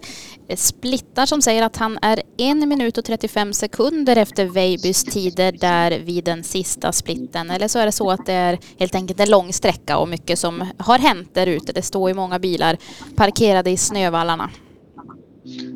splittar 0.56 1.26
som 1.26 1.42
säger 1.42 1.62
att 1.62 1.76
han 1.76 1.98
är 2.02 2.22
en 2.38 2.68
minut 2.68 2.98
och 2.98 3.04
35 3.04 3.52
sekunder 3.52 4.16
efter 4.16 4.46
Weibys 4.46 5.04
tider 5.04 5.52
där 5.52 5.98
vid 5.98 6.24
den 6.24 6.44
sista 6.44 6.92
splitten. 6.92 7.50
Eller 7.50 7.68
så 7.68 7.78
är 7.78 7.86
det 7.86 7.92
så 7.92 8.10
att 8.10 8.26
det 8.26 8.32
är 8.32 8.58
helt 8.78 8.94
enkelt 8.94 9.20
en 9.20 9.30
lång 9.30 9.52
sträcka 9.52 9.98
och 9.98 10.08
mycket 10.08 10.38
som 10.38 10.64
har 10.78 10.98
hänt 10.98 11.34
där 11.34 11.46
ute. 11.46 11.72
Det 11.72 11.82
står 11.82 12.10
ju 12.10 12.14
många 12.14 12.38
bilar 12.38 12.76
parkerade 13.16 13.70
i 13.70 13.76
snövallarna. 13.76 14.50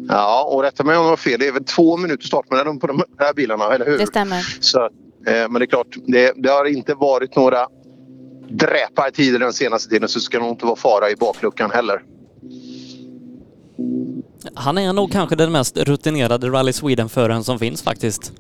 ja, 0.09 0.49
och 0.53 0.63
rätta 0.63 0.85
mig 0.85 0.97
om 0.97 1.03
jag 1.03 1.11
har 1.11 1.17
fel. 1.17 1.41
Det 1.41 1.47
är 1.47 1.53
väl 1.53 1.65
två 1.65 1.97
minuter 1.97 2.27
startmellanrum 2.27 2.79
på 2.79 2.87
de 2.87 3.03
här 3.19 3.35
bilarna, 3.35 3.75
eller 3.75 3.87
hur? 3.87 3.99
Det 3.99 4.07
stämmer. 4.07 4.57
Så, 4.61 4.85
eh, 4.85 4.89
men 5.27 5.53
det 5.53 5.65
är 5.65 5.67
klart, 5.67 5.97
det, 6.07 6.33
det 6.37 6.49
har 6.49 6.65
inte 6.65 6.95
varit 6.95 7.37
några 7.37 7.67
dräpartider 8.49 9.39
den 9.39 9.53
senaste 9.53 9.91
tiden 9.91 10.09
så 10.09 10.21
ska 10.21 10.39
det 10.39 10.45
nog 10.45 10.53
inte 10.53 10.67
vara 10.67 10.77
fara 10.77 11.11
i 11.11 11.17
bakluckan 11.17 11.71
heller. 11.71 12.03
Han 14.55 14.79
är 14.79 14.93
nog 14.93 15.13
kanske 15.13 15.37
den 15.37 15.53
mest 15.53 15.77
rutinerade 15.77 16.49
Rally 16.49 16.73
Sweden-föraren 16.73 17.45
som 17.45 17.59
finns 17.59 17.83
faktiskt. 17.83 18.33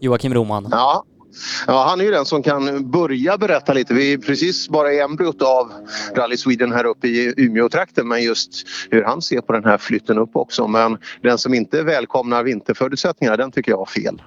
Joakim 0.00 0.34
Roman. 0.34 0.68
Ja. 0.70 1.04
Ja, 1.66 1.86
han 1.88 2.00
är 2.00 2.04
ju 2.04 2.10
den 2.10 2.24
som 2.24 2.42
kan 2.42 2.90
börja 2.90 3.38
berätta 3.38 3.72
lite. 3.72 3.94
Vi 3.94 4.12
är 4.12 4.18
precis 4.18 4.68
bara 4.68 4.92
i 4.92 5.00
embryot 5.00 5.42
av 5.42 5.72
Rally 6.14 6.36
Sweden 6.36 6.72
här 6.72 6.84
uppe 6.84 7.08
i 7.08 7.34
Umeå-trakten 7.36 8.08
men 8.08 8.22
just 8.22 8.66
hur 8.90 9.02
han 9.02 9.22
ser 9.22 9.40
på 9.40 9.52
den 9.52 9.64
här 9.64 9.78
flytten 9.78 10.18
upp 10.18 10.36
också. 10.36 10.66
Men 10.66 10.98
den 11.22 11.38
som 11.38 11.54
inte 11.54 11.82
välkomnar 11.82 12.42
vinterförutsättningarna 12.42 13.36
den 13.36 13.52
tycker 13.52 13.72
jag 13.72 13.78
har 13.78 13.86
fel. 13.86 14.22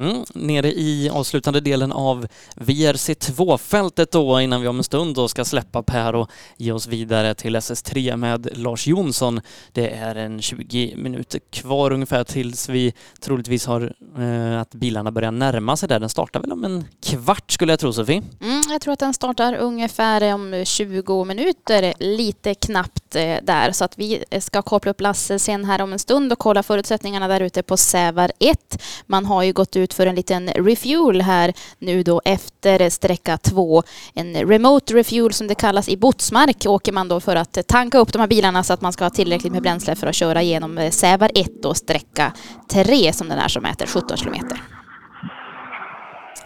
Mm, 0.00 0.24
nere 0.34 0.72
i 0.72 1.10
avslutande 1.12 1.60
delen 1.60 1.92
av 1.92 2.26
VRC2-fältet 2.54 4.12
då 4.12 4.40
innan 4.40 4.60
vi 4.60 4.68
om 4.68 4.78
en 4.78 4.84
stund 4.84 5.14
då 5.14 5.28
ska 5.28 5.44
släppa 5.44 5.82
Per 5.82 6.14
och 6.14 6.30
ge 6.56 6.72
oss 6.72 6.86
vidare 6.86 7.34
till 7.34 7.56
SS3 7.56 8.16
med 8.16 8.58
Lars 8.58 8.86
Jonsson. 8.86 9.40
Det 9.72 9.90
är 9.90 10.14
en 10.14 10.42
20 10.42 10.94
minuter 10.96 11.40
kvar 11.50 11.92
ungefär 11.92 12.24
tills 12.24 12.68
vi 12.68 12.94
troligtvis 13.20 13.66
har 13.66 13.94
eh, 14.18 14.60
att 14.60 14.74
bilarna 14.74 15.12
börjar 15.12 15.30
närma 15.30 15.76
sig 15.76 15.88
där. 15.88 16.00
Den 16.00 16.08
startar 16.08 16.40
väl 16.40 16.52
om 16.52 16.64
en 16.64 16.84
kvart 17.02 17.50
skulle 17.50 17.72
jag 17.72 17.80
tro 17.80 17.92
Sofie? 17.92 18.22
Mm, 18.40 18.62
jag 18.70 18.80
tror 18.80 18.92
att 18.92 18.98
den 18.98 19.14
startar 19.14 19.54
ungefär 19.54 20.34
om 20.34 20.64
20 20.66 21.24
minuter, 21.24 21.94
lite 21.98 22.54
knappt 22.54 23.16
eh, 23.16 23.36
där. 23.42 23.72
Så 23.72 23.84
att 23.84 23.98
vi 23.98 24.24
ska 24.40 24.62
koppla 24.62 24.90
upp 24.90 25.00
Lasse 25.00 25.38
sen 25.38 25.64
här 25.64 25.82
om 25.82 25.92
en 25.92 25.98
stund 25.98 26.32
och 26.32 26.38
kolla 26.38 26.62
förutsättningarna 26.62 27.28
där 27.28 27.40
ute 27.40 27.62
på 27.62 27.76
Sävar 27.76 28.32
1. 28.38 28.82
Man 29.06 29.26
har 29.26 29.42
ju 29.42 29.52
gått 29.52 29.76
ut 29.76 29.89
för 29.94 30.06
en 30.06 30.14
liten 30.14 30.48
refuel 30.48 31.20
här 31.20 31.52
nu 31.78 32.02
då 32.02 32.20
efter 32.24 32.90
sträcka 32.90 33.38
2. 33.38 33.82
En 34.14 34.34
remote 34.34 34.94
refuel 34.94 35.32
som 35.32 35.46
det 35.46 35.54
kallas 35.54 35.88
i 35.88 35.96
Botsmark 35.96 36.66
åker 36.66 36.92
man 36.92 37.08
då 37.08 37.20
för 37.20 37.36
att 37.36 37.58
tanka 37.66 37.98
upp 37.98 38.12
de 38.12 38.18
här 38.18 38.28
bilarna 38.28 38.62
så 38.62 38.72
att 38.72 38.80
man 38.80 38.92
ska 38.92 39.04
ha 39.04 39.10
tillräckligt 39.10 39.52
med 39.52 39.62
bränsle 39.62 39.96
för 39.96 40.06
att 40.06 40.14
köra 40.14 40.42
igenom 40.42 40.88
Sävar 40.92 41.30
1 41.34 41.64
och 41.64 41.76
sträcka 41.76 42.32
3 42.68 43.12
som 43.12 43.28
den 43.28 43.38
är 43.38 43.48
som 43.48 43.62
mäter 43.62 43.86
17 43.86 44.16
kilometer. 44.16 44.62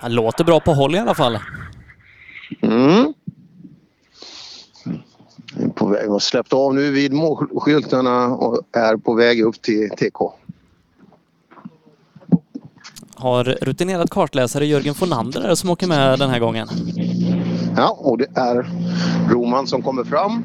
Han 0.00 0.14
låter 0.14 0.44
bra 0.44 0.60
på 0.60 0.72
håll 0.72 0.94
i 0.94 0.98
alla 0.98 1.14
fall. 1.14 1.38
Mm. 2.62 3.14
På 5.74 5.86
väg 5.86 6.08
att 6.08 6.22
släppt 6.22 6.52
av 6.52 6.74
nu 6.74 6.90
vid 6.90 7.12
målskyltarna 7.12 8.26
och 8.26 8.62
är 8.72 8.96
på 8.96 9.14
väg 9.14 9.40
upp 9.40 9.62
till 9.62 9.90
TK. 9.90 10.32
Har 13.24 13.44
rutinerad 13.44 14.10
kartläsare 14.10 14.66
Jörgen 14.66 14.94
det 14.94 15.56
som 15.56 15.70
åker 15.70 15.86
med 15.86 16.18
den 16.18 16.30
här 16.30 16.38
gången. 16.38 16.68
Ja, 17.76 17.96
och 18.00 18.18
det 18.18 18.26
är 18.34 18.66
Roman 19.30 19.66
som 19.66 19.82
kommer 19.82 20.04
fram. 20.04 20.44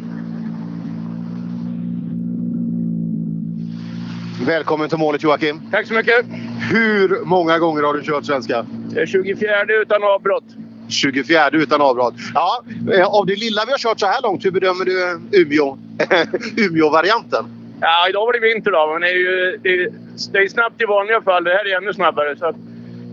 Välkommen 4.46 4.90
till 4.90 4.98
målet 4.98 5.24
Joakim. 5.24 5.62
Tack 5.72 5.88
så 5.88 5.94
mycket. 5.94 6.26
Hur 6.72 7.26
många 7.26 7.60
gånger 7.60 7.84
har 7.84 7.94
du 7.94 8.04
kört 8.04 8.26
svenska? 8.26 8.66
Det 8.94 9.02
är 9.02 9.06
24 9.06 9.64
utan 9.82 10.04
avbrott. 10.04 10.44
24 10.88 11.50
utan 11.50 11.82
avbrott. 11.82 12.16
Ja, 12.34 12.64
eh, 12.94 13.08
av 13.08 13.26
det 13.26 13.36
lilla 13.36 13.66
vi 13.66 13.72
har 13.72 13.78
kört 13.78 14.00
så 14.00 14.06
här 14.06 14.22
långt, 14.22 14.46
hur 14.46 14.52
bedömer 14.52 14.86
du 14.86 15.20
Umeå, 15.42 15.78
Umeå-varianten? 16.58 17.46
Ja, 17.82 18.10
idag 18.10 18.26
var 18.26 18.34
det 18.34 18.40
vinter 18.40 18.72
då, 18.72 18.90
men 18.92 19.02
det 19.02 19.08
är 19.08 19.16
ju 19.16 19.60
det 19.64 19.70
är, 19.70 19.90
det 20.32 20.38
är 20.38 20.48
snabbt 20.48 20.82
i 20.82 20.86
vanliga 20.86 21.22
fall. 21.22 21.44
Det 21.44 21.52
här 21.52 21.68
är 21.72 21.78
ännu 21.78 21.94
snabbare. 21.94 22.38
Så 22.38 22.46
att 22.46 22.56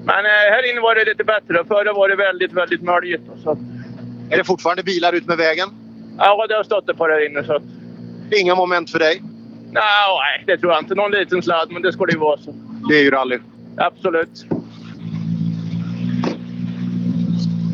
Men 0.09 0.25
eh, 0.25 0.31
här 0.55 0.70
inne 0.70 0.81
var 0.81 0.94
det 0.94 1.05
lite 1.05 1.25
bättre. 1.25 1.65
Förra 1.68 1.93
var 1.93 2.09
det 2.09 2.17
väldigt, 2.17 2.52
väldigt 2.52 2.83
möljigt. 2.83 3.23
Så 3.43 3.59
Är 4.31 4.36
det 4.36 4.44
fortfarande 4.44 4.83
bilar 4.83 5.12
ut 5.12 5.26
med 5.26 5.36
vägen? 5.39 5.68
ja, 6.18 6.47
det 6.49 6.55
har 6.55 6.65
stått 6.65 6.89
ett 6.89 6.97
par 6.97 7.09
här 7.10 7.26
inne. 7.31 7.44
Så 7.44 7.52
att, 7.57 7.62
Inga 8.41 8.55
moment 8.55 8.91
för 8.91 8.99
dig? 8.99 9.23
nej, 9.70 10.44
det 10.47 10.59
tror 10.59 10.73
jag 10.73 10.83
inte. 10.83 10.94
Någon 10.94 11.10
liten 11.10 11.43
sladd, 11.43 11.70
men 11.70 11.83
det 11.83 11.93
ska 11.93 12.05
det 12.07 12.12
ju 12.12 12.18
vara. 12.18 12.39
Så. 12.39 12.55
Det 12.89 12.94
är 12.99 13.02
ju 13.02 13.10
rally. 13.10 13.39
Absolut. 13.76 14.44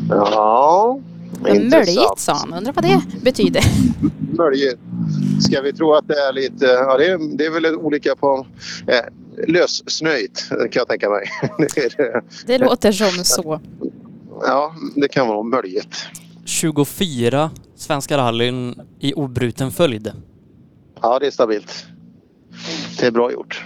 Ja, 0.09 0.99
Möljigt 1.71 2.17
sa 2.19 2.33
han. 2.33 2.53
Undrar 2.53 2.73
vad 2.73 2.83
det 2.83 3.01
betyder. 3.23 3.61
Möljigt. 4.37 4.79
Ska 5.39 5.61
vi 5.61 5.73
tro 5.73 5.93
att 5.93 6.07
det 6.07 6.13
är 6.13 6.33
lite... 6.33 6.65
Ja, 6.65 6.97
det 6.97 7.05
är, 7.05 7.37
det 7.37 7.45
är 7.45 7.49
väl 7.51 7.65
olika 7.75 8.15
på... 8.15 8.45
Eh, 8.87 8.95
lössnöjt 9.47 10.49
kan 10.49 10.69
jag 10.71 10.87
tänka 10.87 11.09
mig. 11.09 11.25
det 12.45 12.57
låter 12.57 12.91
som 12.91 13.23
så. 13.23 13.59
Ja, 14.41 14.75
det 14.95 15.07
kan 15.07 15.27
vara 15.27 15.43
möljigt. 15.43 16.05
24 16.45 17.51
Svenska 17.75 18.17
rallyn 18.17 18.81
i 18.99 19.13
obruten 19.13 19.71
följd. 19.71 20.11
Ja, 21.01 21.19
det 21.19 21.27
är 21.27 21.31
stabilt. 21.31 21.85
Det 22.99 23.05
är 23.05 23.11
bra 23.11 23.31
gjort. 23.31 23.65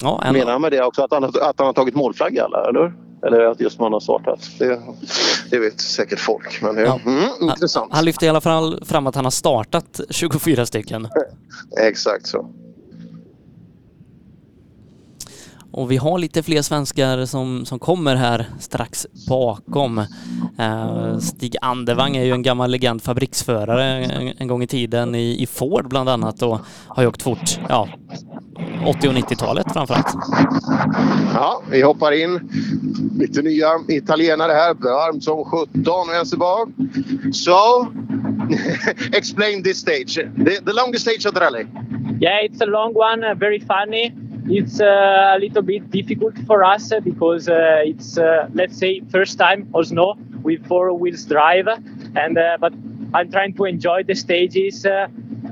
Ja, 0.00 0.22
en, 0.24 0.32
Menar 0.32 0.52
han 0.52 0.60
med 0.60 0.72
det 0.72 0.82
också 0.82 1.02
att 1.02 1.10
han, 1.10 1.22
har- 1.22 1.28
att 1.50 1.54
han 1.58 1.66
har 1.66 1.72
tagit 1.72 1.94
målflagga 1.94 2.44
eller? 2.44 2.68
eller? 2.68 2.92
Eller 3.26 3.40
att 3.44 3.60
just 3.60 3.80
man 3.80 3.92
har 3.92 4.00
startat? 4.00 4.40
Det, 4.58 4.80
det 5.50 5.58
vet 5.58 5.80
säkert 5.80 6.20
folk. 6.20 6.62
Men 6.62 6.76
Ja. 6.76 7.00
mm, 7.06 7.22
intressant. 7.40 7.92
han 7.94 8.04
lyfter 8.04 8.26
i 8.26 8.28
alla 8.28 8.40
fall 8.40 8.84
fram 8.84 9.06
att 9.06 9.14
han 9.14 9.24
har 9.24 9.30
startat 9.30 10.00
24 10.10 10.66
stycken. 10.66 11.08
Exakt 11.80 12.26
så. 12.26 12.50
Och 15.76 15.90
vi 15.90 15.96
har 15.96 16.18
lite 16.18 16.42
fler 16.42 16.62
svenskar 16.62 17.24
som, 17.24 17.64
som 17.64 17.78
kommer 17.78 18.16
här 18.16 18.46
strax 18.58 19.06
bakom. 19.28 19.98
Eh, 20.58 21.18
Stig 21.18 21.56
Andervang 21.60 22.16
är 22.16 22.24
ju 22.24 22.32
en 22.32 22.42
gammal 22.42 22.70
legend 22.70 23.02
fabriksförare 23.02 23.84
en, 23.84 24.32
en 24.38 24.48
gång 24.48 24.62
i 24.62 24.66
tiden 24.66 25.14
i, 25.14 25.42
i 25.42 25.46
Ford 25.46 25.88
bland 25.88 26.08
annat 26.08 26.42
och 26.42 26.58
har 26.88 27.02
ju 27.02 27.08
åkt 27.08 27.22
fort, 27.22 27.58
ja, 27.68 27.88
80 28.86 29.08
och 29.08 29.14
90-talet 29.14 29.72
framförallt. 29.72 30.06
Ja, 31.34 31.62
vi 31.70 31.82
hoppar 31.82 32.12
in. 32.12 32.50
Lite 33.18 33.42
nya 33.42 33.68
italienare 33.88 34.52
här. 34.52 34.74
Varmt 34.74 35.24
som 35.24 35.44
17 35.44 36.08
vänster 36.08 36.36
bak. 36.36 36.68
So, 37.32 37.86
explain 39.12 39.62
this 39.62 39.78
stage. 39.78 40.14
The, 40.14 40.60
the 40.64 40.72
longest 40.72 41.02
stage 41.02 41.26
of 41.26 41.34
the 41.34 41.40
rally. 41.40 41.66
Yeah, 42.20 42.44
it's 42.44 42.62
a 42.62 42.66
long 42.66 42.94
one, 42.94 43.30
uh, 43.30 43.34
very 43.34 43.60
funny. 43.60 44.25
It's 44.48 44.80
uh, 44.80 45.34
a 45.34 45.38
little 45.38 45.62
bit 45.62 45.90
difficult 45.90 46.38
for 46.46 46.62
us 46.62 46.92
uh, 46.92 47.00
because 47.00 47.48
uh, 47.48 47.82
it's, 47.84 48.16
uh, 48.16 48.48
let's 48.54 48.78
say, 48.78 49.00
first 49.10 49.38
time 49.38 49.68
or 49.72 49.82
snow 49.82 50.16
with 50.42 50.64
four 50.66 50.92
wheels 50.92 51.24
drive, 51.24 51.66
and 52.14 52.38
uh, 52.38 52.56
but 52.60 52.72
I'm 53.12 53.30
trying 53.30 53.54
to 53.54 53.64
enjoy 53.64 54.04
the 54.04 54.14
stages 54.14 54.86
uh, 54.86 55.08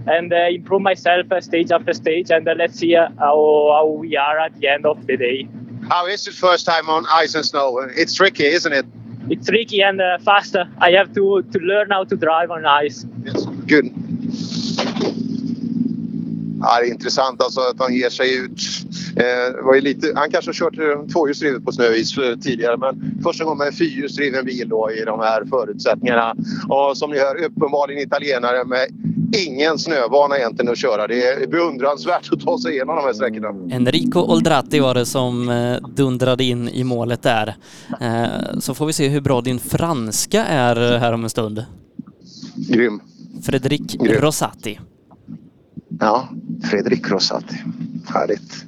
and 0.06 0.32
uh, 0.32 0.46
improve 0.50 0.82
myself 0.82 1.32
uh, 1.32 1.40
stage 1.40 1.72
after 1.72 1.92
stage, 1.92 2.30
and 2.30 2.46
uh, 2.46 2.54
let's 2.56 2.78
see 2.78 2.94
uh, 2.94 3.08
how, 3.18 3.70
how 3.72 3.86
we 3.86 4.16
are 4.16 4.38
at 4.38 4.54
the 4.60 4.68
end 4.68 4.86
of 4.86 5.04
the 5.06 5.16
day. 5.16 5.48
How 5.88 6.06
is 6.06 6.26
it 6.28 6.34
first 6.34 6.64
time 6.64 6.88
on 6.88 7.04
ice 7.10 7.34
and 7.34 7.44
snow? 7.44 7.78
It's 7.96 8.14
tricky, 8.14 8.46
isn't 8.46 8.72
it? 8.72 8.86
It's 9.28 9.46
tricky 9.46 9.82
and 9.82 10.00
uh, 10.00 10.18
fast. 10.18 10.56
I 10.78 10.90
have 10.92 11.12
to, 11.14 11.42
to 11.42 11.58
learn 11.58 11.90
how 11.90 12.04
to 12.04 12.16
drive 12.16 12.50
on 12.50 12.64
ice. 12.64 13.04
Good. 13.66 13.92
Ja, 16.64 16.80
det 16.80 16.86
är 16.88 16.90
intressant 16.90 17.42
alltså 17.42 17.60
att 17.60 17.78
han 17.78 17.94
ger 17.94 18.10
sig 18.10 18.36
ut. 18.36 18.60
Eh, 19.16 19.64
var 19.64 19.74
ju 19.74 19.80
lite, 19.80 20.12
han 20.16 20.30
kanske 20.30 20.48
har 20.48 20.54
kört 20.54 20.78
eh, 20.78 21.06
tvåhjulsdrivet 21.12 21.64
på 21.64 21.72
snöis 21.72 22.18
eh, 22.18 22.36
tidigare 22.38 22.76
men 22.76 23.22
första 23.22 23.44
gången 23.44 23.58
med 23.58 23.66
en 23.66 23.72
fyrhjulsdriven 23.72 24.44
bil 24.44 24.68
då 24.68 24.90
i 24.92 25.04
de 25.04 25.20
här 25.20 25.44
förutsättningarna. 25.44 26.34
Och 26.68 26.96
som 26.96 27.10
ni 27.10 27.18
hör 27.18 27.44
uppenbarligen 27.44 28.02
italienare 28.02 28.64
med 28.64 28.86
ingen 29.46 29.78
snövana 29.78 30.38
egentligen 30.38 30.72
att 30.72 30.78
köra. 30.78 31.06
Det 31.06 31.26
är 31.26 31.46
beundransvärt 31.46 32.32
att 32.32 32.40
ta 32.40 32.58
sig 32.58 32.72
igenom 32.72 32.96
de 32.96 33.02
här 33.02 33.12
sträckorna. 33.12 33.48
Enrico 33.48 34.20
Oldrati 34.20 34.80
var 34.80 34.94
det 34.94 35.06
som 35.06 35.48
eh, 35.48 35.88
dundrade 35.88 36.44
in 36.44 36.68
i 36.68 36.84
målet 36.84 37.22
där. 37.22 37.54
Så 38.60 38.74
får 38.74 38.86
vi 38.86 38.92
se 38.92 39.08
hur 39.08 39.20
bra 39.20 39.40
din 39.40 39.58
franska 39.58 40.44
är 40.44 40.98
här 40.98 41.12
om 41.12 41.24
en 41.24 41.30
stund. 41.30 41.64
Grym. 42.54 43.00
Fredrik 43.42 43.82
Grym. 43.82 44.20
Rosati. 44.20 44.78
Ja, 46.00 46.28
Fredrik 46.70 47.10
Rosati. 47.10 47.56
Härligt. 48.06 48.64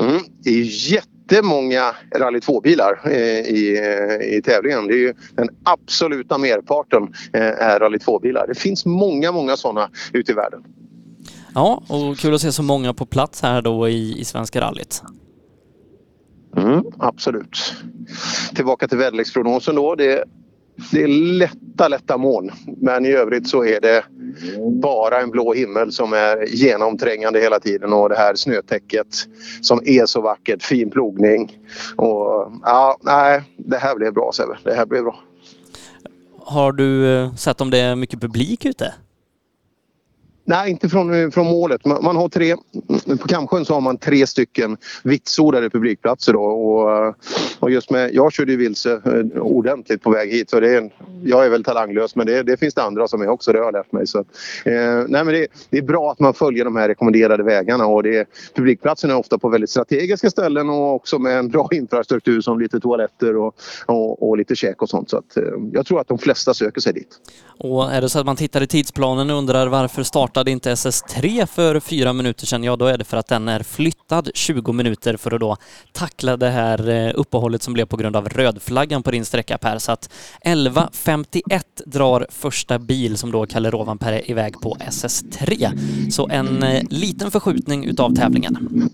Mm, 0.00 0.22
det 0.44 0.50
är 0.50 0.92
jättemånga 0.92 1.94
Rally 2.16 2.38
2-bilar 2.38 3.00
eh, 3.04 3.40
i, 3.40 3.78
eh, 3.78 4.36
i 4.36 4.42
tävlingen. 4.42 4.86
Det 4.86 4.94
är 4.94 4.98
ju 4.98 5.14
den 5.34 5.48
absoluta 5.62 6.38
merparten 6.38 7.02
eh, 7.32 7.42
är 7.42 7.80
Rally 7.80 7.98
2-bilar. 7.98 8.46
Det 8.46 8.54
finns 8.54 8.86
många, 8.86 9.32
många 9.32 9.56
sådana 9.56 9.90
ute 10.12 10.32
i 10.32 10.34
världen. 10.34 10.64
Ja, 11.54 11.82
och 11.88 12.18
kul 12.18 12.34
att 12.34 12.40
se 12.40 12.52
så 12.52 12.62
många 12.62 12.94
på 12.94 13.06
plats 13.06 13.42
här 13.42 13.62
då 13.62 13.88
i, 13.88 14.20
i 14.20 14.24
Svenska 14.24 14.60
rallyt. 14.60 15.02
Mm, 16.56 16.84
absolut. 16.98 17.74
Tillbaka 18.54 18.88
till 18.88 18.98
väderleksprognosen 18.98 19.74
då. 19.74 19.94
Det, 19.94 20.24
det 20.92 21.02
är 21.02 21.08
lätta, 21.08 21.88
lätta 21.88 22.16
moln. 22.16 22.50
Men 22.76 23.06
i 23.06 23.12
övrigt 23.12 23.48
så 23.48 23.64
är 23.64 23.80
det 23.80 24.04
bara 24.82 25.20
en 25.20 25.30
blå 25.30 25.54
himmel 25.54 25.92
som 25.92 26.12
är 26.12 26.46
genomträngande 26.46 27.40
hela 27.40 27.60
tiden 27.60 27.92
och 27.92 28.08
det 28.08 28.16
här 28.16 28.34
snötäcket 28.34 29.06
som 29.60 29.80
är 29.84 30.06
så 30.06 30.20
vackert. 30.20 30.62
Fin 30.62 30.90
plogning. 30.90 31.58
Och, 31.96 32.52
ja, 32.62 32.98
nej, 33.00 33.42
det 33.56 33.78
här 33.78 33.96
blev 33.96 34.12
bra 34.12 34.30
Sebbe. 34.34 34.58
Det 34.64 34.74
här 34.74 34.86
blev 34.86 35.02
bra. 35.02 35.20
Har 36.38 36.72
du 36.72 37.16
eh, 37.16 37.34
sett 37.34 37.60
om 37.60 37.70
det 37.70 37.78
är 37.78 37.96
mycket 37.96 38.20
publik 38.20 38.64
ute? 38.64 38.94
Nej, 40.46 40.70
inte 40.70 40.88
från, 40.88 41.14
eh, 41.14 41.30
från 41.30 41.46
målet. 41.46 41.84
Man, 41.84 42.04
man 42.04 42.16
har 42.16 42.28
tre, 42.28 42.50
mm, 43.06 43.18
på 43.18 43.28
Kamsjön 43.28 43.64
så 43.64 43.74
har 43.74 43.80
man 43.80 43.96
tre 43.96 44.26
stycken 44.26 44.76
vitsordade 45.02 45.70
publikplatser. 45.70 46.32
Då, 46.32 46.42
och, 46.42 47.06
eh, 47.06 47.14
och 47.58 47.70
just 47.70 47.90
med, 47.90 48.14
jag 48.14 48.32
körde 48.32 48.52
ju 48.52 48.58
vilse 48.58 48.92
eh, 48.92 49.42
ordentligt 49.42 50.02
på 50.02 50.10
väg 50.10 50.30
hit. 50.30 50.50
Så 50.50 50.60
det 50.60 50.70
är 50.70 50.78
en, 50.78 50.90
jag 51.24 51.46
är 51.46 51.50
väl 51.50 51.64
talanglös 51.64 52.16
men 52.16 52.26
det, 52.26 52.42
det 52.42 52.56
finns 52.56 52.74
det 52.74 52.82
andra 52.82 53.08
som 53.08 53.22
är 53.22 53.28
också. 53.28 53.52
Det 53.52 53.58
har 53.58 53.64
jag 53.64 53.72
lärt 53.72 53.92
mig. 53.92 54.06
Så, 54.06 54.18
eh, 54.18 55.04
nej, 55.08 55.24
men 55.24 55.26
det, 55.26 55.46
det 55.70 55.78
är 55.78 55.82
bra 55.82 56.12
att 56.12 56.20
man 56.20 56.34
följer 56.34 56.64
de 56.64 56.76
här 56.76 56.88
rekommenderade 56.88 57.42
vägarna. 57.42 57.86
Och 57.86 58.02
det, 58.02 58.28
publikplatserna 58.54 59.12
är 59.12 59.18
ofta 59.18 59.38
på 59.38 59.48
väldigt 59.48 59.70
strategiska 59.70 60.30
ställen 60.30 60.68
och 60.68 60.94
också 60.94 61.18
med 61.18 61.38
en 61.38 61.48
bra 61.48 61.68
infrastruktur 61.72 62.40
som 62.40 62.60
lite 62.60 62.80
toaletter 62.80 63.36
och, 63.36 63.54
och, 63.86 64.28
och 64.28 64.36
lite 64.36 64.56
käk 64.56 64.82
och 64.82 64.88
sånt. 64.88 65.10
Så 65.10 65.16
att, 65.16 65.36
eh, 65.36 65.42
jag 65.72 65.86
tror 65.86 66.00
att 66.00 66.08
de 66.08 66.18
flesta 66.18 66.54
söker 66.54 66.80
sig 66.80 66.92
dit. 66.92 67.20
Och 67.58 67.92
är 67.92 68.00
det 68.00 68.08
så 68.08 68.18
att 68.18 68.26
man 68.26 68.36
tittar 68.36 68.60
i 68.60 68.66
tidsplanen 68.66 69.30
och 69.30 69.36
undrar 69.38 69.66
varför 69.66 70.02
startade 70.34 70.50
inte 70.50 70.74
SS3 70.74 71.46
för 71.46 71.80
fyra 71.80 72.12
minuter 72.12 72.46
sedan? 72.46 72.64
Ja, 72.64 72.76
då 72.76 72.86
är 72.86 72.98
det 72.98 73.04
för 73.04 73.16
att 73.16 73.26
den 73.26 73.48
är 73.48 73.62
flyttad 73.62 74.30
20 74.34 74.72
minuter 74.72 75.16
för 75.16 75.34
att 75.34 75.40
då 75.40 75.56
tackla 75.92 76.36
det 76.36 76.48
här 76.50 76.88
eh, 76.88 77.12
uppehållet 77.14 77.62
som 77.62 77.74
blev 77.74 77.86
på 77.86 77.96
grund 77.96 78.16
av 78.16 78.28
rödflaggan 78.28 79.02
på 79.02 79.10
din 79.10 79.24
sträcka 79.24 79.58
Per. 79.58 79.78
Så 79.78 79.92
att 79.92 80.10
11.51 80.44 81.62
drar 81.86 82.26
första 82.30 82.78
bil 82.78 83.16
som 83.16 83.30
då 83.30 83.46
Kalle 83.46 83.70
Rovanperä 83.70 84.18
är 84.18 84.30
iväg 84.30 84.60
på 84.60 84.76
SS3. 84.80 85.70
Så 86.10 86.28
en 86.28 86.62
eh, 86.62 86.82
liten 86.90 87.30
förskjutning 87.30 87.84
utav 87.84 88.14
tävlingen. 88.14 88.88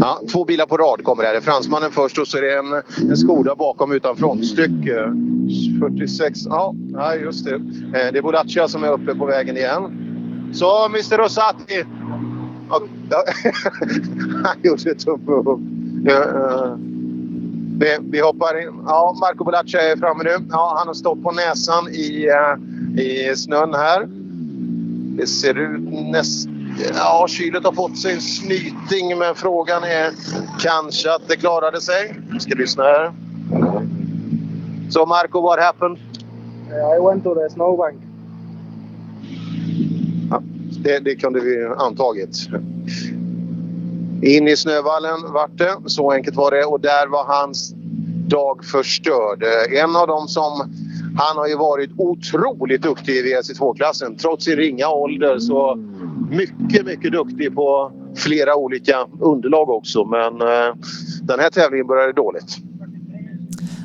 Ja, 0.00 0.20
två 0.32 0.44
bilar 0.44 0.66
på 0.66 0.76
rad 0.76 1.04
kommer 1.04 1.24
här. 1.24 1.32
Det 1.32 1.36
här. 1.36 1.44
fransmannen 1.44 1.90
först 1.92 2.18
och 2.18 2.28
så 2.28 2.38
är 2.38 2.42
det 2.42 2.58
en, 2.58 3.10
en 3.10 3.16
Skoda 3.16 3.54
bakom 3.54 3.92
utan 3.92 4.16
frontstycke. 4.16 5.00
Eh, 5.00 5.80
46, 5.80 6.40
ja, 6.44 6.74
just 7.22 7.44
det. 7.44 7.58
Det 7.92 8.18
är 8.18 8.22
Bodaccia 8.22 8.68
som 8.68 8.84
är 8.84 8.92
uppe 8.92 9.14
på 9.14 9.26
vägen 9.26 9.56
igen. 9.56 10.08
Så 10.52 10.86
Mr 10.86 11.18
Rosati. 11.18 11.84
Ja. 12.68 12.80
Han 14.44 14.56
gjorde 14.62 14.94
tumme 14.94 15.32
upp. 15.32 15.60
Ja, 16.04 16.22
eh, 16.22 16.74
Vi, 17.78 17.98
vi 18.00 18.20
hoppar 18.20 18.62
in. 18.62 18.82
Ja, 18.86 19.16
Marco 19.20 19.44
Bolaccia 19.44 19.80
är 19.80 19.96
framme 19.96 20.24
nu. 20.24 20.36
Ja, 20.50 20.74
han 20.78 20.86
har 20.86 20.94
stått 20.94 21.22
på 21.22 21.32
näsan 21.32 21.88
i, 21.88 22.28
eh, 22.28 23.02
i 23.02 23.36
snön 23.36 23.74
här. 23.74 24.08
Det 25.16 25.26
ser 25.26 25.58
ut 25.58 26.10
nästan... 26.10 26.76
Ja, 26.94 27.26
kylet 27.28 27.64
har 27.64 27.72
fått 27.72 27.98
sig 27.98 28.12
en 28.14 28.20
snyting, 28.20 29.18
men 29.18 29.34
frågan 29.34 29.82
är 29.82 30.10
kanske 30.60 31.14
att 31.14 31.28
det 31.28 31.36
klarade 31.36 31.80
sig. 31.80 32.14
Vi 32.32 32.40
ska 32.40 32.54
lyssna 32.54 32.82
här. 32.82 33.12
Så 34.90 35.06
Marco, 35.06 35.40
what 35.40 35.60
happened? 35.64 35.98
I 36.96 37.00
went 37.06 37.24
to 37.24 37.34
the 37.34 37.50
snowbank. 37.54 38.11
Ja, 40.32 40.42
det, 40.82 40.98
det 40.98 41.16
kunde 41.16 41.40
vi 41.40 41.64
antagit. 41.78 42.48
In 44.22 44.48
i 44.48 44.56
snövallen 44.56 45.32
vart 45.32 45.58
det. 45.58 45.76
Så 45.86 46.12
enkelt 46.12 46.36
var 46.36 46.50
det. 46.50 46.64
Och 46.64 46.80
där 46.80 47.06
var 47.06 47.24
hans 47.24 47.74
dag 48.28 48.64
förstörd. 48.64 49.44
En 49.70 49.96
av 49.96 50.06
dem 50.06 50.28
som... 50.28 50.72
Han 51.16 51.36
har 51.36 51.48
ju 51.48 51.56
varit 51.56 51.90
otroligt 51.96 52.82
duktig 52.82 53.16
i 53.16 53.22
VRC2-klassen. 53.22 54.16
Trots 54.16 54.44
sin 54.44 54.56
ringa 54.56 54.88
ålder 54.88 55.38
så 55.38 55.76
mycket, 56.30 56.86
mycket 56.86 57.12
duktig 57.12 57.54
på 57.54 57.92
flera 58.16 58.56
olika 58.56 59.06
underlag 59.20 59.70
också. 59.70 60.04
Men 60.04 60.40
eh, 60.40 60.74
den 61.22 61.40
här 61.40 61.50
tävlingen 61.50 61.86
började 61.86 62.12
dåligt. 62.12 62.56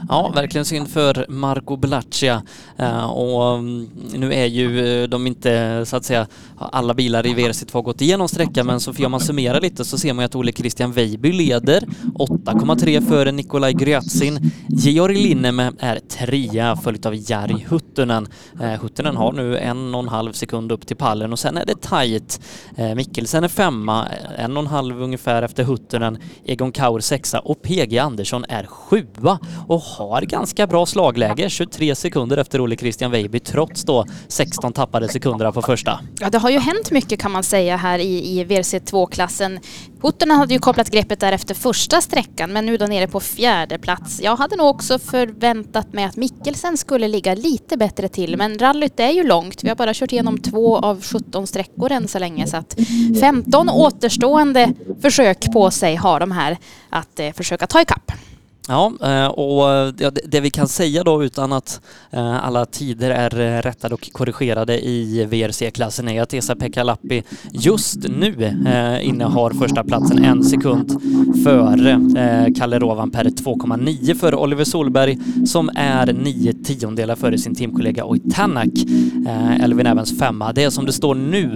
Ja, 0.09 0.31
verkligen 0.35 0.65
synd 0.65 0.89
för 0.89 1.25
Marco 1.29 1.75
Bellaccia. 1.75 2.43
Eh, 2.77 3.05
och 3.05 3.57
mm, 3.57 3.89
nu 4.13 4.33
är 4.33 4.45
ju 4.45 5.01
eh, 5.03 5.09
de 5.09 5.27
inte, 5.27 5.83
så 5.85 5.95
att 5.97 6.05
säga, 6.05 6.27
alla 6.57 6.93
bilar 6.93 7.25
i 7.25 7.33
VRC2 7.33 7.73
har 7.73 7.81
gått 7.81 8.01
igenom 8.01 8.27
sträckan, 8.27 8.65
men 8.65 8.79
så 8.79 9.05
om 9.05 9.11
man 9.11 9.19
summerar 9.19 9.61
lite 9.61 9.85
så 9.85 9.97
ser 9.97 10.13
man 10.13 10.23
ju 10.23 10.25
att 10.25 10.35
Ole 10.35 10.51
Christian 10.51 10.91
Weiby 10.91 11.31
leder 11.31 11.81
8,3 12.15 13.07
före 13.07 13.31
Nikolaj 13.31 13.73
Gryatsin. 13.73 14.51
Georg 14.67 15.15
Linneme 15.15 15.71
är 15.79 15.99
trea, 15.99 16.75
följt 16.75 17.05
av 17.05 17.31
Jari 17.31 17.65
Huttunen. 17.69 18.27
Eh, 18.61 18.81
Huttunen 18.81 19.17
har 19.17 19.31
nu 19.33 19.57
en 19.57 19.95
och 19.95 20.03
en 20.03 20.09
halv 20.09 20.31
sekund 20.31 20.71
upp 20.71 20.87
till 20.87 20.97
pallen 20.97 21.31
och 21.31 21.39
sen 21.39 21.57
är 21.57 21.65
det 21.65 21.81
tajt. 21.81 22.41
Mikkelsen 22.95 23.43
är 23.43 23.47
femma, 23.47 24.07
en 24.37 24.57
och 24.57 24.63
en 24.63 24.67
halv 24.67 25.01
ungefär 25.01 25.43
efter 25.43 25.63
Huttunen. 25.63 26.17
Egon 26.45 26.71
Kaur 26.71 26.99
sexa 26.99 27.39
och 27.39 27.61
PG 27.61 27.97
Andersson 27.97 28.45
är 28.49 28.65
sjua 28.65 29.39
och 29.67 29.83
har 29.97 30.21
ganska 30.21 30.67
bra 30.67 30.85
slagläge, 30.85 31.49
23 31.49 31.95
sekunder 31.95 32.37
efter 32.37 32.61
Ole 32.61 32.75
Christian 32.75 33.11
Weiby 33.11 33.39
trots 33.39 33.83
då 33.83 34.05
16 34.27 34.73
tappade 34.73 35.07
sekunder 35.09 35.51
på 35.51 35.61
första. 35.61 35.99
Ja, 36.19 36.29
det 36.29 36.37
har 36.37 36.49
ju 36.49 36.59
hänt 36.59 36.91
mycket 36.91 37.19
kan 37.19 37.31
man 37.31 37.43
säga 37.43 37.77
här 37.77 37.99
i, 37.99 38.39
i 38.39 38.45
VRC2-klassen. 38.45 39.59
Huttunen 40.01 40.37
hade 40.37 40.53
ju 40.53 40.59
kopplat 40.59 40.89
greppet 40.89 41.19
där 41.19 41.31
efter 41.31 41.55
första 41.55 42.01
sträckan 42.01 42.53
men 42.53 42.65
nu 42.65 42.77
då 42.77 42.85
nere 42.85 43.07
på 43.07 43.19
fjärde 43.19 43.77
plats. 43.77 44.21
Jag 44.21 44.35
hade 44.35 44.55
nog 44.55 44.67
också 44.67 44.99
förväntat 44.99 45.93
mig 45.93 46.05
att 46.05 46.15
Mikkelsen 46.15 46.77
skulle 46.77 47.07
ligga 47.07 47.35
lite 47.35 47.77
bättre 47.77 48.07
till 48.07 48.37
men 48.37 48.59
rallyt 48.59 48.99
är 48.99 49.11
ju 49.11 49.23
långt. 49.23 49.63
Vi 49.63 49.69
har 49.69 49.75
bara 49.75 49.93
kört 49.93 50.11
igenom 50.11 50.37
två 50.37 50.77
av 50.77 51.03
17 51.03 51.47
sträckor 51.47 51.91
än 51.91 52.07
så 52.07 52.19
länge 52.19 52.47
så 52.47 52.57
att 52.57 52.75
15 53.19 53.69
återstående 53.69 54.73
försök 55.01 55.53
på 55.53 55.71
sig 55.71 55.95
har 55.95 56.19
de 56.19 56.31
här 56.31 56.57
att 56.89 57.19
eh, 57.19 57.31
försöka 57.31 57.67
ta 57.67 57.81
ikapp. 57.81 58.11
Ja, 58.67 58.93
eh, 59.03 59.27
och 59.27 59.71
eh, 59.71 60.11
det 60.25 60.39
vi 60.39 60.49
kan 60.49 60.67
säga 60.67 61.03
då 61.03 61.23
utan 61.23 61.53
att 61.53 61.81
eh, 62.11 62.45
alla 62.45 62.65
tider 62.65 63.09
är 63.09 63.61
rättade 63.61 63.93
och 63.95 64.09
korrigerade 64.11 64.85
i 64.85 65.25
VRC-klassen 65.25 66.09
är 66.09 66.21
att 66.21 66.33
Esa-Pekka 66.33 66.83
Lappi 66.83 67.23
just 67.51 67.97
nu 68.09 68.53
innehar 69.01 69.49
första 69.49 69.83
platsen 69.83 70.23
en 70.23 70.43
sekund 70.43 71.01
före 71.43 71.99
Kalle 72.57 72.79
Rovanperä 72.79 73.29
2,9 73.29 74.15
före 74.15 74.35
Oliver 74.35 74.63
Solberg 74.63 75.17
som 75.45 75.69
är 75.75 76.13
nio 76.13 76.53
tiondelar 76.53 77.15
före 77.15 77.37
sin 77.37 77.55
teamkollega 77.55 78.05
Oitanak, 78.05 78.69
Elvin 79.61 79.85
Evans 79.85 80.19
femma. 80.19 80.53
Det 80.53 80.63
är 80.63 80.69
som 80.69 80.85
det 80.85 80.93
står 80.93 81.15
nu. 81.15 81.49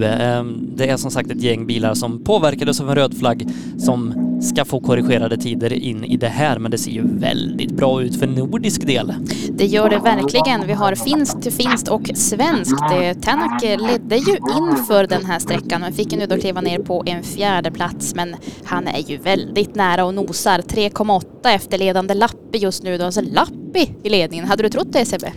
Det 0.76 0.88
är 0.88 0.96
som 0.96 1.10
sagt 1.10 1.30
ett 1.30 1.42
gäng 1.42 1.66
bilar 1.66 1.94
som 1.94 2.24
påverkades 2.24 2.80
av 2.80 2.88
en 2.88 2.94
röd 2.94 3.18
flagg 3.18 3.48
som 3.78 4.31
ska 4.42 4.64
få 4.64 4.80
korrigerade 4.80 5.36
tider 5.36 5.72
in 5.72 6.04
i 6.04 6.16
det 6.16 6.28
här, 6.28 6.58
men 6.58 6.70
det 6.70 6.78
ser 6.78 6.90
ju 6.90 7.02
väldigt 7.18 7.72
bra 7.72 8.02
ut 8.02 8.18
för 8.18 8.26
nordisk 8.26 8.86
del. 8.86 9.14
Det 9.50 9.66
gör 9.66 9.90
det 9.90 9.98
verkligen. 9.98 10.66
Vi 10.66 10.72
har 10.72 10.94
finskt, 10.94 11.54
finskt 11.54 11.88
och 11.88 12.10
svenskt. 12.14 12.88
Tänak 13.22 13.62
ledde 13.62 14.16
ju 14.16 14.36
inför 14.58 15.06
den 15.06 15.24
här 15.24 15.38
sträckan 15.38 15.80
men 15.80 15.92
fick 15.92 16.12
nu 16.12 16.26
då 16.26 16.38
kliva 16.38 16.60
ner 16.60 16.78
på 16.78 17.02
en 17.06 17.22
fjärde 17.22 17.70
plats. 17.70 18.14
Men 18.14 18.34
han 18.64 18.88
är 18.88 19.10
ju 19.10 19.16
väldigt 19.16 19.74
nära 19.74 20.04
och 20.04 20.14
nosar. 20.14 20.58
3,8 20.58 21.54
efter 21.54 21.78
ledande 21.78 22.14
Lappi 22.14 22.58
just 22.58 22.82
nu. 22.82 22.98
Då. 22.98 23.04
Alltså 23.04 23.20
Lappi 23.20 23.94
i 24.02 24.08
ledningen. 24.08 24.46
Hade 24.46 24.62
du 24.62 24.68
trott 24.68 24.92
det 24.92 25.04
Sebbe? 25.04 25.32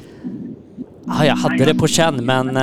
Ja, 1.05 1.25
jag 1.25 1.35
hade 1.35 1.65
det 1.65 1.75
på 1.75 1.87
känn 1.87 2.25
men 2.25 2.57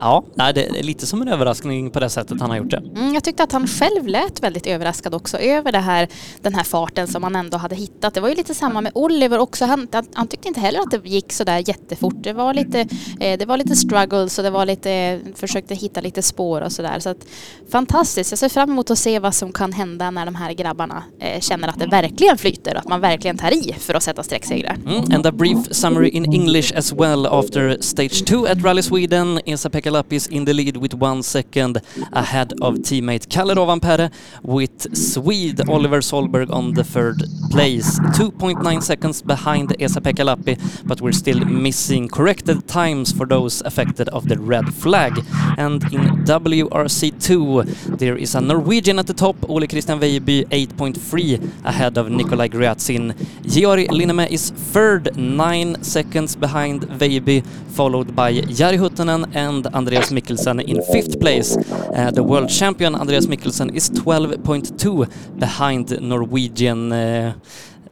Ja, 0.00 0.24
det 0.54 0.66
är 0.66 0.82
lite 0.82 1.06
som 1.06 1.22
en 1.22 1.28
överraskning 1.28 1.90
på 1.90 2.00
det 2.00 2.10
sättet 2.10 2.40
han 2.40 2.50
har 2.50 2.56
gjort 2.56 2.70
det. 2.70 2.82
Mm, 2.96 3.14
jag 3.14 3.24
tyckte 3.24 3.42
att 3.42 3.52
han 3.52 3.66
själv 3.66 4.06
lät 4.06 4.42
väldigt 4.42 4.66
överraskad 4.66 5.14
också 5.14 5.38
över 5.38 5.72
det 5.72 5.78
här, 5.78 6.08
den 6.42 6.54
här 6.54 6.64
farten 6.64 7.06
som 7.06 7.22
han 7.22 7.36
ändå 7.36 7.58
hade 7.58 7.74
hittat. 7.74 8.14
Det 8.14 8.20
var 8.20 8.28
ju 8.28 8.34
lite 8.34 8.54
samma 8.54 8.80
med 8.80 8.92
Oliver 8.94 9.38
också. 9.38 9.64
Han, 9.64 9.88
han 10.14 10.28
tyckte 10.28 10.48
inte 10.48 10.60
heller 10.60 10.80
att 10.80 10.90
det 10.90 11.08
gick 11.08 11.32
så 11.32 11.44
där 11.44 11.68
jättefort. 11.68 12.14
Det 12.20 12.32
var 12.32 12.54
lite, 12.54 12.80
eh, 13.20 13.38
det 13.38 13.46
var 13.46 13.56
lite 13.56 13.76
struggles 13.76 14.38
och 14.38 14.44
det 14.44 14.50
var 14.50 14.66
lite, 14.66 15.20
försökte 15.34 15.74
hitta 15.74 16.00
lite 16.00 16.22
spår 16.22 16.60
och 16.60 16.72
sådär. 16.72 16.98
Så 16.98 17.08
att, 17.08 17.26
fantastiskt. 17.70 18.32
Jag 18.32 18.38
ser 18.38 18.48
fram 18.48 18.70
emot 18.70 18.90
att 18.90 18.98
se 18.98 19.18
vad 19.18 19.34
som 19.34 19.52
kan 19.52 19.72
hända 19.72 20.10
när 20.10 20.24
de 20.24 20.34
här 20.34 20.52
grabbarna 20.52 21.02
eh, 21.20 21.40
känner 21.40 21.68
att 21.68 21.78
det 21.78 21.86
verkligen 21.86 22.38
flyter 22.38 22.74
och 22.74 22.80
att 22.80 22.88
man 22.88 23.00
verkligen 23.00 23.38
tar 23.38 23.50
i 23.54 23.74
för 23.78 23.94
att 23.94 24.02
sätta 24.02 24.22
strecksegrar. 24.22 24.76
Mm, 24.86 25.14
and 25.14 25.26
a 25.26 25.32
brief 25.32 25.58
summary 25.70 26.08
in 26.08 26.34
English 26.34 26.78
as 26.78 26.92
well 26.92 27.26
after 27.26 27.76
stage 27.80 28.24
two 28.26 28.46
at 28.46 28.64
Rally 28.64 28.82
Sweden. 28.82 29.40
Esa 29.46 29.70
Pekka 29.86 30.12
is 30.12 30.26
in 30.26 30.44
the 30.44 30.52
lead 30.52 30.76
with 30.76 30.94
one 30.94 31.22
second 31.22 31.80
ahead 32.12 32.52
of 32.60 32.74
teammate 32.78 33.28
Kalle 33.28 33.54
Rovanperä 33.54 34.10
with 34.42 34.94
Swede 34.96 35.68
Oliver 35.68 36.00
Solberg 36.00 36.50
on 36.52 36.74
the 36.74 36.84
third 36.84 37.22
place. 37.50 37.98
2.9 38.18 38.82
seconds 38.82 39.22
behind 39.22 39.74
Esa 39.80 40.00
Pekalappi, 40.00 40.58
but 40.86 41.00
we're 41.00 41.12
still 41.12 41.40
missing 41.44 42.08
corrected 42.08 42.66
times 42.66 43.12
for 43.12 43.26
those 43.26 43.62
affected 43.62 44.08
of 44.10 44.28
the 44.28 44.38
red 44.38 44.72
flag. 44.74 45.12
And 45.58 45.82
in 45.92 46.24
WRC2, 46.24 47.98
there 47.98 48.16
is 48.16 48.34
a 48.34 48.40
Norwegian 48.40 48.98
at 48.98 49.06
the 49.06 49.14
top, 49.14 49.36
Ole 49.48 49.66
Christian 49.66 50.00
Weiby 50.00 50.46
8.3 50.46 51.64
ahead 51.64 51.96
of 51.98 52.08
Nikolaj 52.08 52.50
Gryatsin. 52.50 53.14
Georg 53.46 53.88
Linneme 53.88 54.28
is 54.30 54.50
third, 54.50 55.16
9 55.16 55.82
seconds 55.82 56.36
behind 56.36 56.82
Weiby, 57.00 57.44
followed 57.76 58.14
by 58.16 58.32
Jari 58.32 58.78
Huttunen 58.78 59.34
and 59.34 59.66
Andreas 59.76 60.10
Mikkelsen 60.10 60.60
in 60.60 60.82
fifth 60.92 61.18
place. 61.18 61.56
Uh, 61.56 62.10
the 62.10 62.22
world 62.22 62.50
champion 62.50 62.94
Andreas 62.94 63.28
Mikkelsen 63.28 63.76
is 63.76 63.90
12.2 63.90 65.06
behind 65.38 65.98
Norwegian 66.00 66.92
eh, 66.92 67.26
uh, 67.26 67.32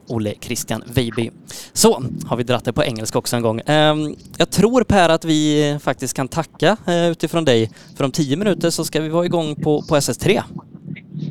Ole 0.07 0.33
Christian 0.41 0.83
Weiby. 0.87 1.31
Så 1.73 2.03
har 2.25 2.37
vi 2.37 2.43
dratt 2.43 2.65
det 2.65 2.73
på 2.73 2.83
engelska 2.83 3.19
också 3.19 3.35
en 3.35 3.41
gång. 3.41 3.61
Um, 3.65 4.15
jag 4.37 4.49
tror 4.49 4.83
Per 4.83 5.09
att 5.09 5.25
vi 5.25 5.77
faktiskt 5.81 6.13
kan 6.13 6.27
tacka 6.27 6.77
uh, 6.87 7.07
utifrån 7.07 7.45
dig. 7.45 7.71
För 7.95 8.03
om 8.03 8.11
tio 8.11 8.37
minuter 8.37 8.69
så 8.69 8.85
ska 8.85 9.01
vi 9.01 9.09
vara 9.09 9.25
igång 9.25 9.55
på, 9.55 9.81
på 9.81 9.95
SS3. 9.95 10.43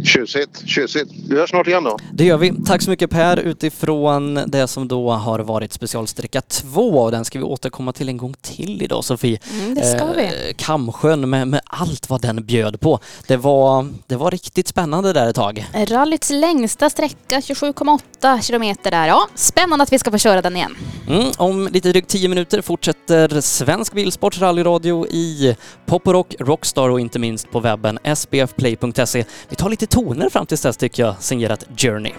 Tjusigt, 0.05 0.63
tjusigt. 0.69 1.11
Vi 1.29 1.37
hörs 1.37 1.51
snart 1.51 1.67
igen 1.67 1.85
då. 1.85 1.99
Det 2.13 2.25
gör 2.25 2.37
vi. 2.37 2.53
Tack 2.67 2.83
så 2.83 2.91
mycket 2.91 3.11
Per 3.11 3.37
utifrån 3.37 4.41
det 4.47 4.67
som 4.69 4.89
då 4.89 5.11
har 5.11 5.39
varit 5.39 5.73
specialsträcka 5.73 6.41
2 6.41 6.81
och 6.81 7.11
den 7.11 7.25
ska 7.25 7.39
vi 7.39 7.45
återkomma 7.45 7.93
till 7.93 8.09
en 8.09 8.17
gång 8.17 8.35
till 8.43 8.83
idag 8.83 9.05
Sofie. 9.05 9.39
Mm, 9.53 9.75
det 9.75 9.85
ska 9.85 10.07
vi. 10.13 10.25
Eh, 10.25 10.31
Kamsjön 10.57 11.31
med, 11.31 11.49
med 11.49 11.61
allt 11.65 12.11
vad 12.11 12.21
den 12.23 12.45
bjöd 12.45 12.81
på. 12.81 12.99
Det 13.27 13.37
var, 13.37 13.87
det 14.07 14.17
var 14.17 14.31
riktigt 14.31 14.69
spännande 14.69 15.13
där 15.13 15.29
ett 15.29 15.37
tag. 15.37 15.67
Rallyts 15.75 16.31
längsta 16.31 16.91
sträcka, 16.91 17.41
27,8 17.41 18.43
kilometer 18.43 18.91
där. 18.91 19.07
Ja, 19.07 19.29
spännande 19.35 19.83
att 19.83 19.93
vi 19.93 19.99
ska 19.99 20.11
få 20.11 20.19
köra 20.19 20.43
den 20.43 20.57
igen. 20.57 20.77
Mm, 21.09 21.31
om 21.39 21.69
lite 21.73 21.89
drygt 21.89 22.09
10 22.09 22.29
minuter 22.29 22.63
fortsätter 22.63 23.41
Svensk 23.41 23.93
Bilsports 23.93 24.39
rallyradio 24.41 25.07
i 25.07 25.57
Pop 25.87 26.07
och 26.07 26.13
Rock, 26.13 26.35
Rockstar 26.39 26.89
och 26.89 27.01
inte 27.01 27.19
minst 27.19 27.51
på 27.51 27.61
webben 27.61 27.99
sbfplay.se. 28.17 29.25
Vi 29.49 29.57
tar 29.57 29.71
lite 29.71 29.87
toner 29.95 30.29
fram 30.29 30.47
tills 30.47 30.63
dess 30.63 30.77
tycker 30.77 31.03
jag, 31.03 31.23
signerat 31.23 31.67
Journey. 31.77 32.13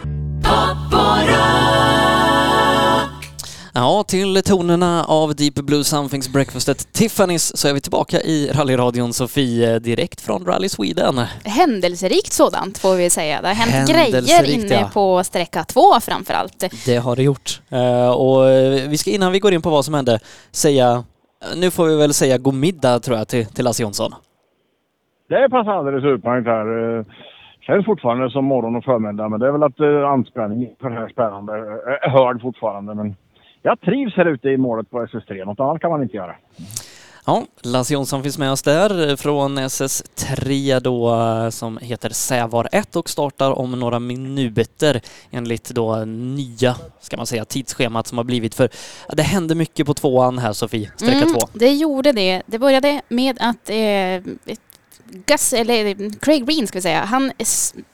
Ja, 3.74 4.04
till 4.08 4.42
tonerna 4.44 5.04
av 5.04 5.36
Deep 5.36 5.54
Blue 5.54 5.84
Somethings 5.84 6.34
Breakfastet 6.34 6.78
Tiffany's 6.78 7.56
så 7.56 7.68
är 7.68 7.74
vi 7.74 7.82
tillbaka 7.82 8.22
i 8.22 8.52
rallyradion 8.54 9.14
Sofie 9.14 9.80
direkt 9.80 10.22
från 10.22 10.45
Rally 10.45 10.70
Sweden. 10.70 11.22
Händelserikt 11.45 12.34
sådant 12.34 12.78
får 12.78 12.95
vi 12.95 13.10
säga. 13.10 13.42
Det 13.42 13.48
har 13.48 13.56
hänt 13.56 13.90
grejer 13.90 14.44
inne 14.44 14.74
ja. 14.74 14.90
på 14.94 15.24
sträcka 15.24 15.64
två 15.64 16.00
framför 16.02 16.34
allt. 16.34 16.64
Det 16.86 16.98
har 16.98 17.16
det 17.16 17.24
gjort. 17.24 17.62
Uh, 17.74 18.10
och 18.10 18.48
vi 18.92 18.98
ska 18.98 19.12
innan 19.12 19.32
vi 19.32 19.40
går 19.40 19.54
in 19.54 19.62
på 19.62 19.70
vad 19.70 19.86
som 19.86 19.94
hände 19.94 20.20
säga, 20.52 21.04
nu 21.56 21.72
får 21.72 21.88
vi 21.88 21.95
väl 21.95 22.14
säga 22.14 22.38
god 22.38 22.54
middag 22.54 23.00
tror 23.00 23.18
jag 23.18 23.28
till, 23.28 23.45
till 23.45 23.66
Lasse 23.66 23.84
Jonsson. 23.84 24.12
Det 25.30 25.50
passar 25.50 25.72
alldeles 25.72 26.04
utmärkt 26.04 26.48
här. 26.48 27.06
Eh, 27.68 27.74
känns 27.74 27.85
fortfarande 27.85 28.30
som 28.30 28.45
morgon 28.45 28.76
och 28.76 28.84
förmiddag 28.84 29.30
men 29.30 29.40
det 29.40 29.48
är 29.48 29.52
väl 29.52 29.64
att 29.64 29.80
uh, 29.80 30.08
anspänning 30.08 30.76
för 30.82 30.90
det 30.90 30.95
här 30.95 31.10
spännande 31.10 31.53
är 32.02 32.10
hörd 32.10 32.42
fortfarande. 32.42 32.95
Men 32.95 33.16
jag 33.61 33.82
trivs 33.82 34.16
här 34.16 34.26
ute 34.26 34.50
i 34.50 34.58
målet 34.58 34.90
på 34.90 35.06
SS3. 35.06 35.45
Något 35.45 35.60
annat 35.60 35.82
kan 35.82 35.92
man 35.92 36.03
inte 36.03 36.18
göra. 36.18 36.35
Ja, 37.27 37.44
Lasse 37.64 37.94
Jonsson 37.94 38.24
finns 38.24 38.38
med 38.38 38.52
oss 38.52 38.64
där 38.64 39.16
från 39.16 39.60
SS3 39.60 40.80
då 40.80 41.18
som 41.52 41.77
heter 41.77 42.10
Sävar 42.10 42.68
1 42.72 42.95
och 42.95 43.10
startar 43.10 43.60
om 43.60 43.72
några 43.72 44.00
minuter 44.00 45.02
enligt 45.32 45.69
då 45.69 45.95
nya, 46.06 46.76
ska 47.00 47.18
man 47.18 47.26
säga, 47.26 47.45
tidsschemat 47.45 48.08
som 48.08 48.18
har 48.18 48.26
blivit 48.26 48.56
för 48.56 48.69
det 49.16 49.24
hände 49.24 49.56
mycket 49.56 49.88
på 49.88 49.94
tvåan 49.94 50.38
här 50.38 50.53
Sofie, 50.53 50.92
sträcka 50.95 51.18
mm, 51.18 51.34
två. 51.34 51.40
Det 51.53 51.74
gjorde 51.74 52.11
det. 52.11 52.42
Det 52.45 52.60
började 52.60 53.02
med 53.10 53.38
att 53.40 53.69
eh, 53.69 54.56
Gus, 55.08 55.53
eller 55.53 55.85
eh, 55.85 56.09
Craig 56.22 56.48
Green 56.48 56.67
ska 56.67 56.77
vi 56.77 56.82
säga, 56.82 57.03
han, 57.03 57.32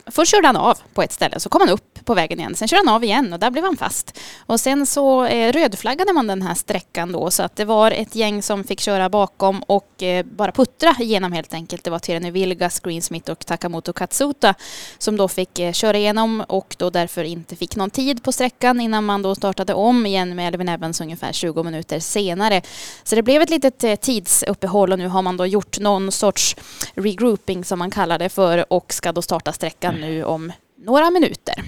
först 0.06 0.32
körde 0.32 0.48
han 0.48 0.56
av 0.56 0.78
på 0.94 1.02
ett 1.02 1.12
ställe, 1.12 1.40
så 1.40 1.50
kom 1.50 1.62
han 1.62 1.70
upp 1.70 2.06
på 2.06 2.14
vägen 2.14 2.40
igen. 2.40 2.56
Sen 2.56 2.68
körde 2.68 2.84
han 2.86 2.96
av 2.96 3.04
igen 3.04 3.34
och 3.34 3.40
där 3.40 3.52
blev 3.52 3.64
han 3.64 3.78
fast. 3.78 4.18
Och 4.46 4.60
sen 4.60 4.86
så 4.86 5.26
eh, 5.26 5.52
rödflaggade 5.52 6.14
man 6.14 6.28
den 6.28 6.42
här 6.42 6.54
sträckan 6.54 7.12
då 7.12 7.32
så 7.32 7.44
att 7.44 7.56
det 7.56 7.66
var 7.66 7.92
ett 7.92 8.16
gäng 8.16 8.42
som 8.42 8.64
fick 8.64 8.80
köra 8.80 9.10
bakom 9.10 9.64
och 9.64 10.04
eh, 10.04 10.26
bara 10.26 10.52
puttra 10.52 10.96
igenom 11.00 11.32
helt 11.32 11.54
enkelt. 11.54 11.84
Det 11.84 11.90
var 11.90 12.00
Tirene 12.00 12.32
Vilgas, 12.32 12.80
Greensmith 12.80 13.32
och 13.32 13.46
Takamoto 13.46 13.94
Katsuta 13.94 14.54
som 14.98 15.18
då 15.18 15.28
fick 15.28 15.60
eh, 15.60 15.74
köra 15.74 15.98
igenom 15.98 16.44
och 16.48 16.76
då 16.80 16.90
därför 16.90 17.24
inte 17.24 17.56
fick 17.56 17.76
någon 17.76 17.90
tid 17.90 18.24
på 18.24 18.32
sträckan 18.32 18.82
innan 18.82 19.06
man 19.06 19.22
då 19.22 19.36
startade 19.36 19.74
om 19.74 20.06
igen 20.06 20.36
med 20.36 20.48
Elvin 20.48 20.70
Evans 20.70 21.02
ungefär 21.02 21.32
20 21.32 21.64
minuter 21.64 22.00
senare. 22.00 22.62
Så 23.04 23.16
det 23.16 23.24
blev 23.24 23.42
ett 23.42 23.50
litet 23.50 23.84
eh, 23.84 23.96
tidsuppehåll 23.96 24.92
och 24.92 25.00
nu 25.00 25.08
har 25.08 25.22
man 25.22 25.38
då 25.38 25.46
gjort 25.46 25.80
någon 25.80 26.12
sorts 26.12 26.56
regrouping 27.04 27.66
som 27.66 27.80
man 27.80 27.92
kallar 27.92 28.20
det 28.20 28.30
för 28.30 28.74
och 28.74 28.94
ska 28.94 29.12
då 29.12 29.22
starta 29.22 29.54
sträckan 29.54 29.96
nu 29.96 30.24
om 30.24 30.52
några 30.76 31.10
minuter. 31.10 31.64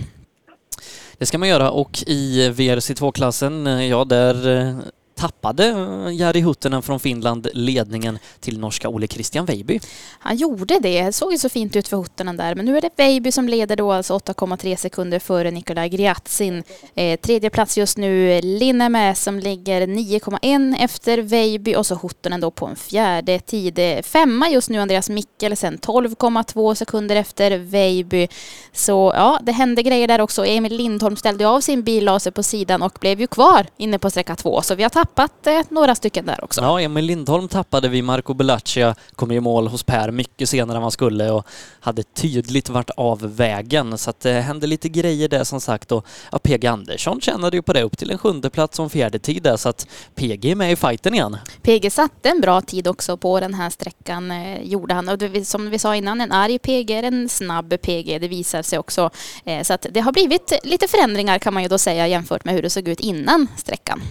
Det 1.18 1.26
ska 1.26 1.38
man 1.38 1.50
göra 1.50 1.72
och 1.72 2.04
i 2.08 2.50
VRC2-klassen, 2.50 3.68
eh, 3.68 3.86
ja 3.86 4.06
där 4.06 4.58
eh, 4.58 4.78
tappade 5.16 5.68
eh, 5.68 6.16
Jari 6.16 6.42
Huttunen 6.42 6.82
från 6.82 7.00
Finland 7.00 7.48
ledningen 7.54 8.20
till 8.40 8.60
norska 8.60 8.90
Ole 8.90 9.08
Christian 9.08 9.46
Weiby. 9.46 9.80
Han 10.20 10.36
gjorde 10.36 10.80
det. 10.80 10.94
Det 11.04 11.14
såg 11.14 11.32
ju 11.32 11.38
så 11.38 11.50
fint 11.50 11.76
ut 11.76 11.88
för 11.88 11.98
Huttunen 11.98 12.38
där. 12.38 12.56
Men 12.56 12.66
nu 12.66 12.78
är 12.78 12.82
det 12.82 12.90
Weiby 12.98 13.32
som 13.32 13.50
leder 13.50 13.76
då 13.76 13.92
alltså 13.92 14.18
8,3 14.18 14.76
sekunder 14.76 15.20
före 15.20 15.52
Nikolaj 15.52 15.90
Griatsin. 15.90 16.64
Eh, 16.96 17.20
tredje 17.20 17.50
plats 17.50 17.78
just 17.78 17.98
nu 17.98 18.42
Linneme 18.42 19.16
som 19.16 19.40
ligger 19.40 19.88
9,1 19.88 20.76
efter 20.80 21.18
Weiby 21.18 21.76
och 21.76 21.86
så 21.86 21.96
Huttunen 21.96 22.42
då 22.42 22.52
på 22.52 22.66
en 22.66 22.76
fjärde 22.76 23.40
tid. 23.40 23.80
Eh, 23.80 24.02
femma 24.02 24.50
just 24.50 24.70
nu 24.70 24.80
Andreas 24.80 25.10
Mikkelsen 25.10 25.78
12,2 25.78 26.76
sekunder 26.76 27.16
efter 27.16 27.58
Weiby. 27.58 28.28
Så 28.72 29.12
ja, 29.16 29.40
det 29.44 29.52
hände 29.52 29.84
grejer 29.84 30.08
där 30.08 30.22
också. 30.22 30.46
Emil 30.46 30.76
Lindholm 30.76 31.16
ställde 31.16 31.48
av 31.48 31.62
sin 31.62 31.84
bil, 31.84 32.06
la 32.06 32.20
sig 32.20 32.32
på 32.32 32.44
sidan 32.44 32.82
och 32.82 32.98
blev 33.02 33.20
ju 33.20 33.28
kvar 33.28 33.68
inne 33.78 34.00
på 34.00 34.10
sträcka 34.10 34.36
två. 34.36 34.62
Så 34.62 34.76
vi 34.76 34.84
har 34.84 34.90
tappat 35.06 35.48
eh, 35.48 35.62
några 35.70 35.96
stycken 35.96 36.26
där 36.26 36.44
också. 36.44 36.62
Ja, 36.62 36.82
Emil 36.82 37.06
Lindholm 37.06 37.48
tappade 37.48 37.90
vi. 37.90 38.02
Marco 38.02 38.34
Bellaccia 38.34 38.96
kom 39.16 39.32
i 39.32 39.40
mål 39.40 39.68
hos 39.68 39.84
Per 39.84 40.12
mycket 40.12 40.50
senare 40.50 40.78
än 40.78 40.82
man 40.82 40.92
skulle 40.92 41.32
och 41.32 41.48
hade 41.80 42.04
tydligt 42.04 42.70
varit 42.70 42.90
av 42.90 43.36
vägen. 43.36 43.98
Så 43.98 44.10
att 44.10 44.20
det 44.20 44.32
hände 44.32 44.68
lite 44.68 44.90
grejer 44.90 45.30
där 45.30 45.44
som 45.44 45.62
sagt 45.62 45.92
och 45.92 46.06
ja, 46.32 46.40
PG 46.40 46.66
Andersson 46.66 47.22
tjänade 47.22 47.58
ju 47.58 47.62
på 47.62 47.74
det 47.74 47.84
upp 47.84 47.98
till 47.98 48.12
en 48.12 48.18
sjunde 48.18 48.50
plats 48.50 48.78
som 48.78 48.90
fjärde 48.90 49.20
tid 49.20 49.44
där 49.44 49.58
så 49.58 49.70
att 49.70 49.88
PG 50.16 50.52
är 50.52 50.56
med 50.56 50.72
i 50.72 50.76
fighten 50.76 51.14
igen. 51.14 51.38
PG 51.62 51.92
satte 51.92 52.30
en 52.30 52.42
bra 52.42 52.62
tid 52.62 52.88
också 52.88 53.18
på 53.18 53.40
den 53.40 53.54
här 53.54 53.70
sträckan 53.70 54.32
eh, 54.32 54.62
gjorde 54.64 54.94
han 54.94 55.10
och 55.10 55.18
det, 55.18 55.46
som 55.46 55.70
vi 55.70 55.80
sa 55.80 55.96
innan 55.96 56.22
en 56.22 56.32
arg 56.32 56.60
PG 56.60 56.92
är 56.92 57.04
en 57.04 57.30
snabb 57.30 57.82
PG 57.82 58.22
det 58.22 58.28
visar 58.28 58.62
sig 58.62 58.80
också. 58.80 59.10
Eh, 59.46 59.64
så 59.64 59.74
att 59.74 59.86
det 59.92 60.00
har 60.00 60.12
blivit 60.12 60.54
lite 60.64 60.88
förändringar 60.88 61.40
kan 61.40 61.54
man 61.54 61.64
ju 61.64 61.70
då 61.70 61.78
säga 61.78 62.08
jämfört 62.08 62.46
med 62.46 62.56
hur 62.56 62.62
det 62.62 62.70
såg 62.70 62.88
ut 62.88 63.00
innan 63.00 63.48
sträckan. 63.58 64.02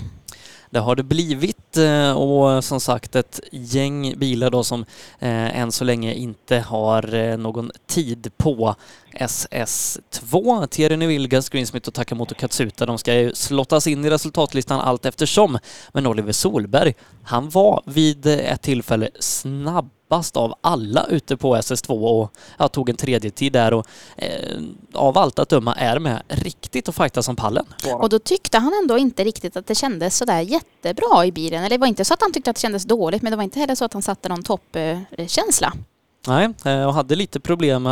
Det 0.73 0.79
har 0.79 0.97
det 0.97 1.03
blivit 1.03 1.77
eh, 1.77 2.13
och 2.13 2.65
som 2.65 2.81
sagt 2.81 3.17
ett 3.17 3.41
gäng 3.51 4.19
bilar 4.19 4.51
då 4.51 4.65
som 4.65 4.81
eh, 5.19 5.59
än 5.59 5.73
så 5.73 5.85
länge 5.85 6.15
inte 6.15 6.59
har 6.59 7.15
eh, 7.15 7.37
någon 7.37 7.71
tid 7.87 8.33
på 8.37 8.75
SS2. 9.13 10.67
Thierry 10.67 11.07
Vilgas, 11.07 11.49
Greensmith 11.49 11.89
och 11.89 11.95
Takamoto 11.95 12.35
Katsuta, 12.35 12.87
de 12.87 12.99
ska 12.99 13.15
ju 13.15 13.35
slottas 13.35 13.87
in 13.87 14.05
i 14.05 14.11
resultatlistan 14.11 14.81
allt 14.81 15.07
eftersom. 15.07 15.59
Men 15.93 16.07
Oliver 16.07 16.33
Solberg, 16.33 16.95
han 17.23 17.51
var 17.51 17.83
vid 17.87 18.27
ett 18.27 18.63
tillfälle 18.63 19.11
snabb 19.21 19.91
snabbast 20.13 20.37
av 20.37 20.55
alla 20.61 21.07
ute 21.07 21.37
på 21.37 21.57
SS2 21.57 21.91
och 21.91 22.33
ja, 22.59 22.69
tog 22.69 22.89
en 22.89 22.97
tredje 22.97 23.31
tid 23.31 23.53
där 23.53 23.73
och 23.75 23.87
eh, 24.17 24.61
av 24.95 25.19
allt 25.19 25.39
att 25.39 25.49
döma 25.49 25.75
är 25.75 25.99
med 25.99 26.23
riktigt 26.29 26.89
och 26.89 26.95
fajtas 26.95 27.27
som 27.27 27.37
pallen. 27.37 27.65
Och 27.95 28.09
då 28.09 28.19
tyckte 28.19 28.59
han 28.59 28.73
ändå 28.83 28.99
inte 28.99 29.25
riktigt 29.25 29.57
att 29.57 29.67
det 29.67 29.75
kändes 29.75 30.17
sådär 30.17 30.41
jättebra 30.41 31.27
i 31.27 31.33
bilen. 31.33 31.65
Eller 31.65 31.77
det 31.77 31.81
var 31.81 31.87
inte 31.87 32.05
så 32.05 32.15
att 32.15 32.23
han 32.23 32.33
tyckte 32.33 32.51
att 32.51 32.57
det 32.57 32.61
kändes 32.63 32.85
dåligt 32.85 33.23
men 33.23 33.31
det 33.31 33.37
var 33.37 33.45
inte 33.45 33.59
heller 33.59 33.75
så 33.75 33.85
att 33.85 33.93
han 33.93 34.03
satte 34.03 34.29
någon 34.29 34.43
toppkänsla. 34.43 35.73
Nej, 36.27 36.49
eh, 36.65 36.85
och 36.85 36.95
hade 36.95 37.15
lite 37.15 37.41
problem, 37.41 37.89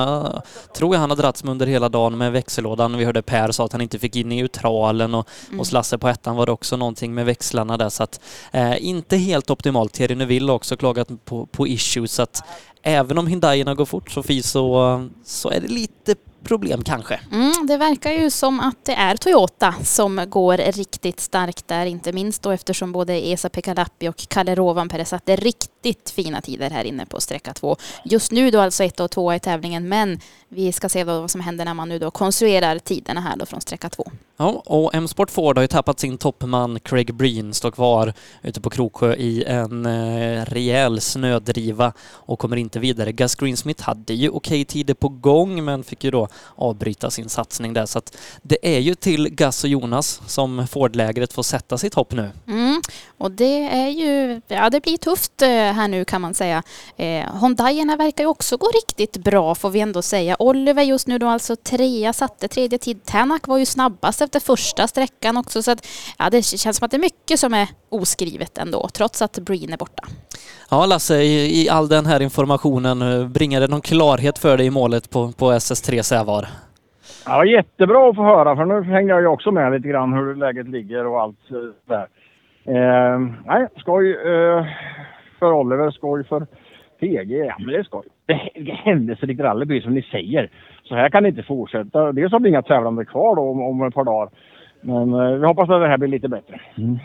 tror 0.76 0.94
jag 0.94 1.00
han 1.00 1.10
har 1.10 1.16
dragits 1.16 1.44
med 1.44 1.50
under 1.50 1.66
hela 1.66 1.88
dagen 1.88 2.18
med 2.18 2.32
växellådan. 2.32 2.96
Vi 2.96 3.04
hörde 3.04 3.22
Per 3.22 3.52
sa 3.52 3.64
att 3.64 3.72
han 3.72 3.80
inte 3.80 3.98
fick 3.98 4.16
in 4.16 4.28
neutralen 4.28 5.14
och, 5.14 5.28
mm. 5.48 5.58
hos 5.58 5.72
Lasse 5.72 5.98
på 5.98 6.08
ettan 6.08 6.36
var 6.36 6.46
det 6.46 6.52
också 6.52 6.76
någonting 6.76 7.14
med 7.14 7.26
växlarna 7.26 7.76
där 7.76 7.88
så 7.88 8.02
att 8.02 8.20
eh, 8.52 8.84
inte 8.86 9.16
helt 9.16 9.50
optimalt. 9.50 9.92
Thierry 9.92 10.14
Neville 10.14 10.50
har 10.50 10.56
också 10.56 10.76
klagat 10.76 11.24
på, 11.24 11.46
på 11.46 11.66
issues 11.66 12.12
så 12.12 12.22
att 12.22 12.42
även 12.82 13.18
om 13.18 13.26
Hyundaierna 13.26 13.74
går 13.74 13.84
fort 13.84 14.10
Sofie 14.10 14.42
så, 14.42 15.08
så 15.24 15.50
är 15.50 15.60
det 15.60 15.68
lite 15.68 16.14
problem 16.44 16.84
kanske. 16.84 17.20
Mm, 17.32 17.66
det 17.66 17.76
verkar 17.76 18.10
ju 18.10 18.30
som 18.30 18.60
att 18.60 18.84
det 18.84 18.94
är 18.94 19.16
Toyota 19.16 19.74
som 19.84 20.26
går 20.28 20.56
riktigt 20.56 21.20
starkt 21.20 21.68
där, 21.68 21.86
inte 21.86 22.12
minst 22.12 22.42
då 22.42 22.50
eftersom 22.50 22.92
både 22.92 23.14
Esa 23.14 23.48
Pekalappi 23.48 24.08
och 24.08 24.28
Kalle 24.28 24.54
Rovanperä 24.54 25.04
satte 25.04 25.36
riktigt 25.36 26.10
fina 26.10 26.40
tider 26.40 26.70
här 26.70 26.84
inne 26.84 27.06
på 27.06 27.20
sträcka 27.20 27.52
två. 27.52 27.76
Just 28.04 28.32
nu 28.32 28.50
då 28.50 28.60
alltså 28.60 28.84
ett 28.84 29.00
och 29.00 29.10
två 29.10 29.34
i 29.34 29.40
tävlingen, 29.40 29.88
men 29.88 30.20
vi 30.48 30.72
ska 30.72 30.88
se 30.88 31.04
vad 31.04 31.30
som 31.30 31.40
händer 31.40 31.64
när 31.64 31.74
man 31.74 31.88
nu 31.88 31.98
då 31.98 32.10
konstruerar 32.10 32.78
tiderna 32.78 33.20
här 33.20 33.36
då 33.36 33.46
från 33.46 33.60
sträcka 33.60 33.90
två. 33.90 34.10
Ja, 34.36 34.62
och 34.66 34.94
M-Sport 34.94 35.30
Ford 35.30 35.58
har 35.58 35.62
ju 35.62 35.68
tappat 35.68 36.00
sin 36.00 36.18
toppman 36.18 36.80
Craig 36.80 37.14
Breen, 37.14 37.54
står 37.54 37.70
kvar 37.70 38.12
ute 38.42 38.60
på 38.60 38.70
Kroksjö 38.70 39.14
i 39.14 39.44
en 39.44 39.86
eh, 39.86 40.44
rejäl 40.44 41.00
snödriva 41.00 41.92
och 42.12 42.38
kommer 42.38 42.56
inte 42.56 42.78
vidare. 42.78 43.12
Gus 43.12 43.34
Greensmith 43.34 43.84
hade 43.84 44.14
ju 44.14 44.28
okej 44.28 44.64
tider 44.64 44.94
på 44.94 45.08
gång 45.08 45.64
men 45.64 45.84
fick 45.84 46.04
ju 46.04 46.10
då 46.10 46.28
avbryta 46.56 47.10
sin 47.10 47.28
satsning 47.28 47.72
där 47.72 47.86
så 47.86 47.98
att 47.98 48.16
det 48.42 48.76
är 48.76 48.78
ju 48.78 48.94
till 48.94 49.28
Gus 49.28 49.64
och 49.64 49.70
Jonas 49.70 50.20
som 50.26 50.66
Ford-lägret 50.66 51.32
får 51.32 51.42
sätta 51.42 51.78
sitt 51.78 51.94
hopp 51.94 52.12
nu. 52.12 52.30
Mm. 52.46 52.80
Och 53.20 53.30
det 53.30 53.68
är 53.68 53.88
ju, 53.88 54.40
ja 54.48 54.70
det 54.70 54.82
blir 54.82 54.96
tufft 54.96 55.42
eh, 55.42 55.48
här 55.48 55.88
nu 55.88 56.04
kan 56.04 56.20
man 56.20 56.34
säga. 56.34 56.62
Eh, 56.96 57.24
Hondaierna 57.40 57.96
verkar 57.96 58.24
ju 58.24 58.28
också 58.28 58.56
gå 58.56 58.66
riktigt 58.66 59.24
bra 59.24 59.54
får 59.54 59.70
vi 59.70 59.80
ändå 59.80 60.02
säga. 60.02 60.36
Oliver 60.38 60.82
just 60.82 61.06
nu 61.06 61.18
då 61.18 61.26
alltså 61.26 61.56
trea, 61.56 62.12
satte 62.12 62.48
tredje 62.48 62.78
tid. 62.78 63.04
Tänak 63.04 63.46
var 63.46 63.58
ju 63.58 63.66
snabbast 63.66 64.22
efter 64.22 64.40
första 64.40 64.86
sträckan 64.86 65.36
också 65.36 65.62
så 65.62 65.70
att 65.70 65.86
ja, 66.18 66.30
det 66.30 66.42
känns 66.42 66.76
som 66.76 66.84
att 66.84 66.90
det 66.90 66.96
är 66.96 66.98
mycket 66.98 67.40
som 67.40 67.54
är 67.54 67.68
oskrivet 67.88 68.58
ändå 68.58 68.88
trots 68.88 69.22
att 69.22 69.38
Breen 69.38 69.72
är 69.72 69.76
borta. 69.76 70.02
Ja 70.70 70.86
Lasse, 70.86 71.22
i, 71.22 71.62
i 71.62 71.68
all 71.68 71.88
den 71.88 72.06
här 72.06 72.22
informationen, 72.22 73.02
eh, 73.02 73.28
bringar 73.28 73.60
det 73.60 73.66
någon 73.66 73.80
klarhet 73.80 74.38
för 74.38 74.56
dig 74.56 74.66
i 74.66 74.70
målet 74.70 75.10
på, 75.10 75.32
på 75.32 75.52
SS3 75.52 76.02
Sävar? 76.02 76.48
Ja, 77.26 77.44
jättebra 77.44 78.10
att 78.10 78.16
få 78.16 78.22
höra 78.22 78.56
för 78.56 78.64
nu 78.64 78.82
hängde 78.82 79.12
jag 79.12 79.20
ju 79.20 79.26
också 79.26 79.50
med 79.50 79.72
lite 79.72 79.88
grann 79.88 80.12
hur 80.12 80.34
läget 80.34 80.68
ligger 80.68 81.06
och 81.06 81.20
allt 81.20 81.50
eh, 81.50 81.56
där. 81.88 82.06
Eh, 82.64 83.20
nej, 83.46 83.66
skoj 83.76 84.12
eh, 84.12 84.66
för 85.38 85.52
Oliver, 85.52 85.90
skoj 85.90 86.24
för 86.24 86.46
PG. 87.00 87.46
Ja, 87.46 87.54
men 87.58 87.66
det 87.66 87.78
är 87.78 87.82
skoj. 87.82 88.06
Det, 88.26 88.50
det 88.54 88.72
händelserikt 88.72 89.40
rally 89.40 89.64
blir 89.64 89.80
som 89.80 89.94
ni 89.94 90.02
säger. 90.02 90.50
Så 90.82 90.94
här 90.94 91.08
kan 91.08 91.22
det 91.22 91.28
inte 91.28 91.42
fortsätta. 91.42 92.12
Dels 92.12 92.32
har 92.32 92.40
vi 92.40 92.48
inga 92.48 92.62
tävlande 92.62 93.04
kvar 93.04 93.36
då 93.36 93.42
om, 93.42 93.62
om 93.62 93.82
ett 93.82 93.94
par 93.94 94.04
dagar. 94.04 94.30
Men 94.80 95.14
eh, 95.14 95.38
vi 95.38 95.46
hoppas 95.46 95.70
att 95.70 95.80
det 95.80 95.88
här 95.88 95.98
blir 95.98 96.08
lite 96.08 96.28
bättre. 96.28 96.60
Mm. 96.76 96.98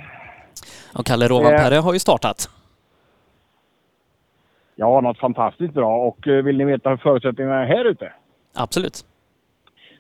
Och 0.93 1.05
Kalle 1.05 1.27
Rovanperä 1.27 1.75
eh, 1.75 1.83
har 1.83 1.93
ju 1.93 1.99
startat. 1.99 2.49
Ja, 4.75 5.01
något 5.01 5.19
fantastiskt 5.19 5.73
bra. 5.73 5.97
Och 5.97 6.27
eh, 6.27 6.43
vill 6.43 6.57
ni 6.57 6.65
veta 6.65 6.89
hur 6.89 6.97
förutsättningarna 6.97 7.61
är 7.61 7.65
här 7.65 7.85
ute? 7.85 8.13
Absolut. 8.53 9.05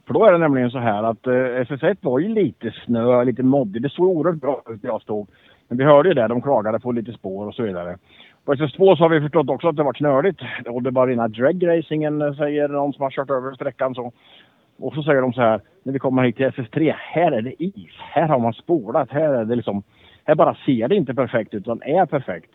För 0.07 0.13
då 0.13 0.25
är 0.25 0.31
det 0.31 0.37
nämligen 0.37 0.71
så 0.71 0.79
här 0.79 1.03
att 1.03 1.27
eh, 1.27 1.31
SS1 1.31 1.97
var 2.01 2.19
ju 2.19 2.27
lite 2.27 2.73
snö, 2.85 3.23
lite 3.23 3.43
moddig. 3.43 3.81
Det 3.81 3.89
såg 3.89 4.07
oerhört 4.07 4.41
bra 4.41 4.61
ut 4.69 4.81
där 4.81 4.89
jag 4.89 5.01
stod. 5.01 5.27
Men 5.67 5.77
vi 5.77 5.83
hörde 5.83 6.09
ju 6.09 6.15
det, 6.15 6.27
de 6.27 6.41
klagade 6.41 6.79
på 6.79 6.91
lite 6.91 7.13
spår 7.13 7.47
och 7.47 7.55
så 7.55 7.63
vidare. 7.63 7.97
På 8.45 8.53
SS2 8.53 8.95
så 8.95 9.03
har 9.03 9.09
vi 9.09 9.21
förstått 9.21 9.49
också 9.49 9.67
att 9.67 9.75
det 9.75 9.83
var 9.83 9.93
knöligt. 9.93 10.39
Och 10.65 10.83
det 10.83 10.91
var 10.91 11.07
rena 11.07 11.27
dragracingen 11.27 12.21
eh, 12.21 12.33
säger 12.33 12.67
någon 12.67 12.93
som 12.93 13.03
har 13.03 13.11
kört 13.11 13.29
över 13.29 13.53
sträckan 13.53 13.95
så. 13.95 14.11
Och 14.77 14.93
så 14.93 15.03
säger 15.03 15.21
de 15.21 15.33
så 15.33 15.41
här, 15.41 15.61
när 15.83 15.93
vi 15.93 15.99
kommer 15.99 16.23
hit 16.23 16.35
till 16.35 16.45
SS3, 16.45 16.93
här 16.97 17.31
är 17.31 17.41
det 17.41 17.63
is. 17.63 17.95
Här 17.99 18.27
har 18.27 18.39
man 18.39 18.53
spolat. 18.53 19.11
Här 19.11 19.33
är 19.33 19.45
det 19.45 19.55
liksom, 19.55 19.83
här 20.23 20.35
bara 20.35 20.57
ser 20.65 20.87
det 20.87 20.95
inte 20.95 21.13
perfekt 21.13 21.53
ut 21.53 21.61
utan 21.61 21.81
är 21.81 22.05
perfekt. 22.05 22.51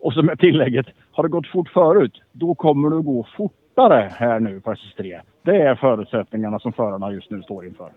Och 0.00 0.12
så 0.12 0.22
med 0.22 0.38
tillägget, 0.38 0.86
har 1.12 1.22
det 1.22 1.28
gått 1.28 1.46
fort 1.46 1.68
förut, 1.68 2.22
då 2.32 2.54
kommer 2.54 2.90
det 2.90 2.98
att 2.98 3.04
gå 3.04 3.26
fortare 3.74 4.12
här 4.18 4.40
nu 4.40 4.60
på 4.60 4.70
SS3. 4.70 5.20
Det 5.44 5.56
är 5.56 5.74
förutsättningarna 5.74 6.58
som 6.58 6.72
förarna 6.72 7.12
just 7.12 7.30
nu 7.30 7.42
står 7.42 7.66
inför. 7.66 7.92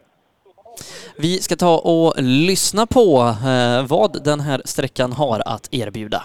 Vi 1.18 1.38
ska 1.38 1.56
ta 1.56 1.78
och 1.78 2.14
lyssna 2.18 2.86
på 2.86 3.34
eh, 3.48 3.88
vad 3.88 4.24
den 4.24 4.40
här 4.40 4.62
sträckan 4.66 5.12
har 5.12 5.42
att 5.46 5.74
erbjuda. 5.74 6.24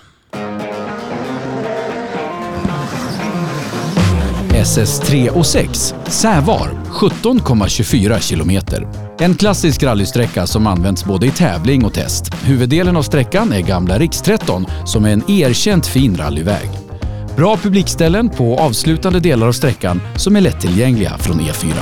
SS3 4.51 5.29
och 5.39 5.47
6, 5.47 5.95
Sävar, 6.07 6.69
17,24 6.87 8.21
kilometer. 8.21 8.89
En 9.19 9.35
klassisk 9.35 9.83
rallysträcka 9.83 10.47
som 10.47 10.67
används 10.67 11.05
både 11.05 11.27
i 11.27 11.31
tävling 11.31 11.85
och 11.85 11.95
test. 11.95 12.35
Huvuddelen 12.45 12.97
av 12.97 13.03
sträckan 13.03 13.53
är 13.53 13.61
gamla 13.61 13.99
Riks 13.99 14.23
13 14.23 14.67
som 14.87 15.05
är 15.05 15.13
en 15.13 15.31
erkänt 15.31 15.87
fin 15.87 16.17
rallyväg. 16.17 16.90
Bra 17.37 17.57
publikställen 17.57 18.29
på 18.29 18.59
avslutande 18.59 19.21
delar 19.21 19.49
av 19.49 19.53
sträckan 19.53 20.01
som 20.17 20.37
är 20.37 20.41
lättillgängliga 20.41 21.19
från 21.19 21.41
E4. 21.41 21.75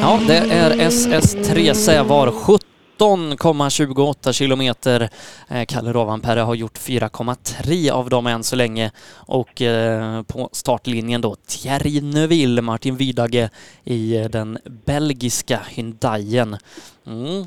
Ja, 0.00 0.20
det 0.26 0.36
är 0.36 0.70
SS3 0.70 1.74
Sävar 1.74 2.28
17,28 2.28 4.32
kilometer. 4.32 5.10
Eh, 5.48 5.64
Kalle 5.64 5.92
Rovanperä 5.92 6.40
har 6.40 6.54
gjort 6.54 6.78
4,3 6.78 7.90
av 7.90 8.10
dem 8.10 8.26
än 8.26 8.44
så 8.44 8.56
länge 8.56 8.90
och 9.12 9.62
eh, 9.62 10.22
på 10.22 10.48
startlinjen 10.52 11.20
då 11.20 11.36
Thierry 11.46 12.00
Neuville, 12.00 12.62
Martin 12.62 12.96
Vidage 12.96 13.48
i 13.84 14.16
eh, 14.16 14.28
den 14.28 14.58
belgiska 14.86 15.60
Hyundaien. 15.68 16.56
Mm, 17.06 17.44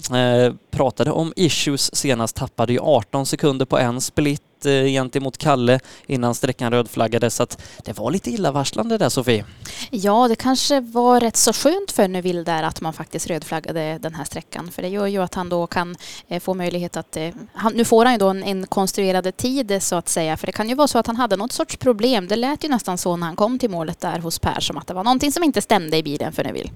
pratade 0.71 1.11
om 1.11 1.33
issues 1.35 1.95
senast, 1.95 2.35
tappade 2.35 2.73
ju 2.73 2.79
18 2.81 3.25
sekunder 3.25 3.65
på 3.65 3.77
en 3.77 4.01
split 4.01 4.41
eh, 4.65 4.83
gentemot 4.83 5.37
Kalle 5.37 5.79
innan 6.07 6.35
sträckan 6.35 6.71
rödflaggades 6.71 7.35
så 7.35 7.43
att 7.43 7.61
det 7.85 7.97
var 7.97 8.11
lite 8.11 8.29
illavarslande 8.29 8.97
där 8.97 9.09
Sofie. 9.09 9.45
Ja, 9.89 10.27
det 10.27 10.35
kanske 10.35 10.79
var 10.79 11.19
rätt 11.19 11.37
så 11.37 11.53
skönt 11.53 11.91
för 11.91 12.07
Neuville 12.07 12.43
där 12.43 12.63
att 12.63 12.81
man 12.81 12.93
faktiskt 12.93 13.27
rödflaggade 13.27 13.97
den 14.01 14.15
här 14.15 14.23
sträckan. 14.23 14.71
För 14.71 14.81
det 14.81 14.87
gör 14.87 15.07
ju 15.07 15.23
att 15.23 15.35
han 15.35 15.49
då 15.49 15.67
kan 15.67 15.95
eh, 16.27 16.39
få 16.39 16.53
möjlighet 16.53 16.97
att... 16.97 17.17
Eh, 17.17 17.29
han, 17.53 17.73
nu 17.73 17.85
får 17.85 18.05
han 18.05 18.13
ju 18.13 18.17
då 18.17 18.29
en, 18.29 18.43
en 18.43 18.67
konstruerad 18.67 19.37
tid 19.37 19.83
så 19.83 19.95
att 19.95 20.09
säga. 20.09 20.37
För 20.37 20.45
det 20.45 20.51
kan 20.51 20.69
ju 20.69 20.75
vara 20.75 20.87
så 20.87 20.99
att 20.99 21.07
han 21.07 21.15
hade 21.15 21.35
något 21.35 21.51
sorts 21.51 21.77
problem. 21.77 22.27
Det 22.27 22.35
lät 22.35 22.63
ju 22.63 22.69
nästan 22.69 22.97
så 22.97 23.15
när 23.15 23.27
han 23.27 23.35
kom 23.35 23.59
till 23.59 23.69
målet 23.69 23.99
där 23.99 24.19
hos 24.19 24.39
Per 24.39 24.59
som 24.59 24.77
att 24.77 24.87
det 24.87 24.93
var 24.93 25.03
någonting 25.03 25.31
som 25.31 25.43
inte 25.43 25.61
stämde 25.61 25.97
i 25.97 26.03
bilen 26.03 26.33
för 26.33 26.43
Neuville. 26.43 26.69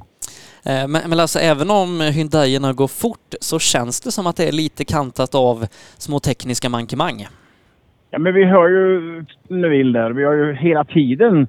Eh, 0.64 0.88
Men, 0.88 1.10
men 1.10 1.20
alltså 1.20 1.40
även 1.40 1.72
om 1.72 2.02
Hyundaierna 2.02 2.74
går 2.74 2.88
fort 2.88 3.36
så 3.42 3.60
känns 3.60 4.02
det 4.02 4.12
som 4.12 4.28
att 4.28 4.36
det 4.36 4.48
är 4.48 4.52
lite 4.52 4.86
kantat 4.86 5.36
av 5.36 5.68
små 5.98 6.20
tekniska 6.20 6.70
mankemang. 6.70 7.28
Ja, 8.12 8.20
men 8.20 8.34
vi 8.34 8.46
hör 8.46 8.70
ju 8.70 9.26
Neville 9.48 10.00
där. 10.00 10.12
Vi 10.12 10.24
har 10.24 10.34
ju 10.34 10.54
hela 10.54 10.84
tiden, 10.84 11.48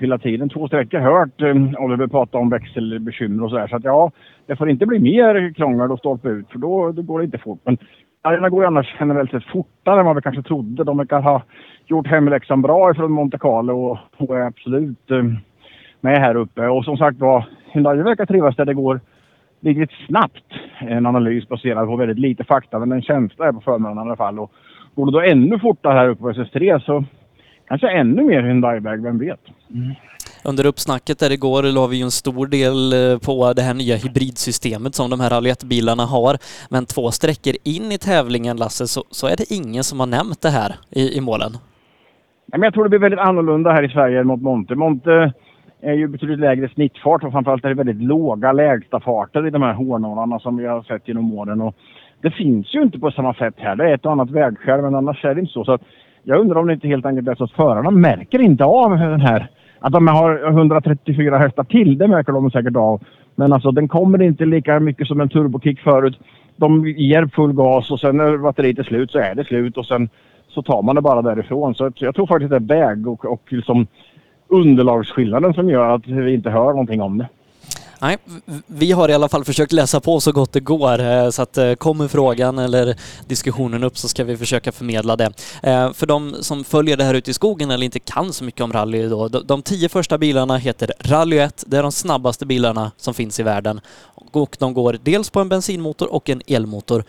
hela 0.00 0.18
tiden, 0.18 0.48
två 0.48 0.68
sträckor 0.68 0.98
hört 0.98 1.42
eh, 1.42 1.84
Oliver 1.84 2.06
prata 2.06 2.38
om 2.38 2.50
växelbekymmer 2.50 3.44
och 3.44 3.50
sådär. 3.50 3.66
Så 3.66 3.76
att 3.76 3.84
ja, 3.84 4.10
det 4.46 4.56
får 4.56 4.70
inte 4.70 4.86
bli 4.86 4.98
mer 4.98 5.54
krångel 5.54 5.92
och 5.92 5.98
stolpe 5.98 6.28
ut 6.28 6.50
för 6.50 6.58
då, 6.58 6.92
då 6.92 7.02
går 7.02 7.18
det 7.18 7.24
inte 7.24 7.38
fort. 7.38 7.60
Men 7.64 7.78
Arena 8.22 8.48
går 8.48 8.62
ju 8.62 8.66
annars 8.66 8.96
generellt 9.00 9.30
sett 9.30 9.44
fortare 9.44 10.00
än 10.00 10.06
vad 10.06 10.16
vi 10.16 10.22
kanske 10.22 10.42
trodde. 10.42 10.84
De 10.84 10.98
verkar 10.98 11.20
ha 11.20 11.42
gjort 11.86 12.06
hemläxan 12.06 12.62
bra 12.62 12.90
ifrån 12.90 13.12
Monte 13.12 13.38
Carlo 13.38 13.84
och, 13.84 13.98
och 14.16 14.36
är 14.36 14.42
absolut 14.42 15.10
eh, 15.10 15.24
med 16.00 16.20
här 16.20 16.34
uppe. 16.34 16.66
Och 16.66 16.84
som 16.84 16.96
sagt 16.96 17.18
var, 17.18 17.44
Hyundai 17.72 18.02
verkar 18.02 18.26
trivas 18.26 18.56
där 18.56 18.64
det 18.64 18.74
går 18.74 19.00
riktigt 19.60 20.06
snabbt. 20.06 20.52
En 20.78 21.06
analys 21.06 21.48
baserad 21.48 21.86
på 21.86 21.96
väldigt 21.96 22.18
lite 22.18 22.44
fakta, 22.44 22.78
men 22.78 22.92
en 22.92 23.02
känsla 23.02 23.48
är 23.48 23.52
på 23.52 23.60
förmiddagen 23.60 23.98
i 23.98 24.00
alla 24.00 24.16
fall. 24.16 24.38
Och 24.38 24.52
går 24.96 25.06
det 25.06 25.12
då 25.12 25.20
ännu 25.20 25.58
fortare 25.58 25.92
här 25.92 26.08
uppe 26.08 26.22
på 26.22 26.32
SS3 26.32 26.80
så 26.80 27.04
kanske 27.68 27.90
ännu 27.90 28.24
mer 28.24 28.42
Hyundai-väg, 28.42 29.02
vem 29.02 29.18
vet? 29.18 29.40
Under 30.44 30.66
uppsnacket 30.66 31.18
där 31.18 31.32
igår 31.32 31.62
la 31.62 31.86
vi 31.86 31.96
ju 31.96 32.02
en 32.02 32.10
stor 32.10 32.46
del 32.46 32.92
eh, 32.92 33.18
på 33.18 33.52
det 33.52 33.62
här 33.62 33.74
nya 33.74 33.96
hybridsystemet 33.96 34.94
som 34.94 35.10
de 35.10 35.20
här 35.20 35.30
Rally 35.30 35.50
1-bilarna 35.50 36.02
har. 36.02 36.36
Men 36.70 36.86
två 36.86 37.10
sträckor 37.10 37.54
in 37.64 37.92
i 37.92 37.98
tävlingen, 37.98 38.56
Lasse, 38.56 38.86
så, 38.86 39.02
så 39.10 39.26
är 39.26 39.36
det 39.36 39.52
ingen 39.54 39.84
som 39.84 40.00
har 40.00 40.06
nämnt 40.06 40.42
det 40.42 40.50
här 40.50 40.70
i, 40.90 41.16
i 41.18 41.20
målen. 41.20 41.52
Nej, 42.46 42.58
men 42.58 42.62
jag 42.62 42.74
tror 42.74 42.84
det 42.84 42.90
blir 42.90 42.98
väldigt 42.98 43.20
annorlunda 43.20 43.70
här 43.72 43.82
i 43.82 43.88
Sverige 43.88 44.24
mot 44.24 44.42
Monte. 44.42 44.74
Monte 44.74 45.32
är 45.80 45.92
ju 45.92 46.08
betydligt 46.08 46.38
lägre 46.38 46.68
snittfart 46.68 47.24
och 47.24 47.32
framförallt 47.32 47.64
är 47.64 47.68
det 47.68 47.74
väldigt 47.74 48.02
låga 48.02 48.52
lägsta 48.52 49.00
farter 49.00 49.46
i 49.46 49.50
de 49.50 49.62
här 49.62 49.72
hårnålarna 49.72 50.38
som 50.38 50.56
vi 50.56 50.66
har 50.66 50.82
sett 50.82 51.08
genom 51.08 51.34
åren. 51.38 51.60
Och 51.60 51.74
det 52.20 52.30
finns 52.30 52.74
ju 52.74 52.82
inte 52.82 52.98
på 52.98 53.10
samma 53.10 53.34
sätt 53.34 53.54
här. 53.56 53.76
Det 53.76 53.90
är 53.90 53.94
ett 53.94 54.06
och 54.06 54.12
annat 54.12 54.30
vägskäl 54.30 54.82
men 54.82 54.94
annars 54.94 55.24
är 55.24 55.34
det 55.34 55.40
inte 55.40 55.52
så. 55.52 55.64
så 55.64 55.72
att 55.72 55.82
jag 56.22 56.40
undrar 56.40 56.60
om 56.60 56.66
det 56.66 56.72
inte 56.72 56.88
helt 56.88 57.06
enkelt 57.06 57.28
är 57.28 57.34
så 57.34 57.44
att 57.44 57.52
förarna 57.52 57.90
märker 57.90 58.40
inte 58.40 58.64
av 58.64 58.90
den 58.90 59.20
här 59.20 59.50
att 59.78 59.92
de 59.92 60.08
har 60.08 60.48
134 60.48 61.38
hästar 61.38 61.64
till, 61.64 61.98
det 61.98 62.08
märker 62.08 62.32
de 62.32 62.50
säkert 62.50 62.76
av. 62.76 63.02
Men 63.34 63.52
alltså 63.52 63.70
den 63.70 63.88
kommer 63.88 64.22
inte 64.22 64.44
lika 64.44 64.80
mycket 64.80 65.06
som 65.06 65.20
en 65.20 65.28
turbokick 65.28 65.80
förut. 65.80 66.18
De 66.56 66.86
ger 66.86 67.26
full 67.26 67.52
gas 67.52 67.90
och 67.90 68.00
sen 68.00 68.16
när 68.16 68.36
batteriet 68.36 68.78
är 68.78 68.82
slut 68.82 69.10
så 69.10 69.18
är 69.18 69.34
det 69.34 69.44
slut 69.44 69.76
och 69.76 69.86
sen 69.86 70.08
så 70.48 70.62
tar 70.62 70.82
man 70.82 70.94
det 70.94 71.00
bara 71.00 71.22
därifrån. 71.22 71.74
Så 71.74 71.90
jag 71.94 72.14
tror 72.14 72.26
faktiskt 72.26 72.50
det 72.50 72.56
är 72.56 72.60
väg 72.60 73.08
och, 73.08 73.24
och 73.24 73.42
liksom 73.48 73.86
underlagsskillnaden 74.48 75.54
som 75.54 75.70
gör 75.70 75.94
att 75.94 76.06
vi 76.06 76.34
inte 76.34 76.50
hör 76.50 76.70
någonting 76.70 77.02
om 77.02 77.18
det. 77.18 77.28
Nej, 78.00 78.18
vi 78.66 78.92
har 78.92 79.08
i 79.08 79.14
alla 79.14 79.28
fall 79.28 79.44
försökt 79.44 79.72
läsa 79.72 80.00
på 80.00 80.20
så 80.20 80.32
gott 80.32 80.52
det 80.52 80.60
går 80.60 81.00
eh, 81.00 81.30
så 81.30 81.42
att 81.42 81.58
eh, 81.58 81.74
kommer 81.74 82.08
frågan 82.08 82.58
eller 82.58 82.96
diskussionen 83.26 83.84
upp 83.84 83.98
så 83.98 84.08
ska 84.08 84.24
vi 84.24 84.36
försöka 84.36 84.72
förmedla 84.72 85.16
det. 85.16 85.32
Eh, 85.62 85.92
för 85.92 86.06
de 86.06 86.36
som 86.40 86.64
följer 86.64 86.96
det 86.96 87.04
här 87.04 87.14
ute 87.14 87.30
i 87.30 87.34
skogen 87.34 87.70
eller 87.70 87.84
inte 87.84 87.98
kan 87.98 88.32
så 88.32 88.44
mycket 88.44 88.60
om 88.60 88.72
rally 88.72 89.08
då, 89.08 89.28
de 89.28 89.62
tio 89.62 89.88
första 89.88 90.18
bilarna 90.18 90.56
heter 90.56 90.92
Rally 91.00 91.38
1. 91.38 91.64
Det 91.66 91.76
är 91.76 91.82
de 91.82 91.92
snabbaste 91.92 92.46
bilarna 92.46 92.92
som 92.96 93.14
finns 93.14 93.40
i 93.40 93.42
världen 93.42 93.80
och 94.36 94.56
de 94.58 94.74
går 94.74 94.98
dels 95.02 95.30
på 95.30 95.40
en 95.40 95.48
bensinmotor 95.48 96.12
och 96.12 96.28
en 96.28 96.42
elmotor. 96.46 97.04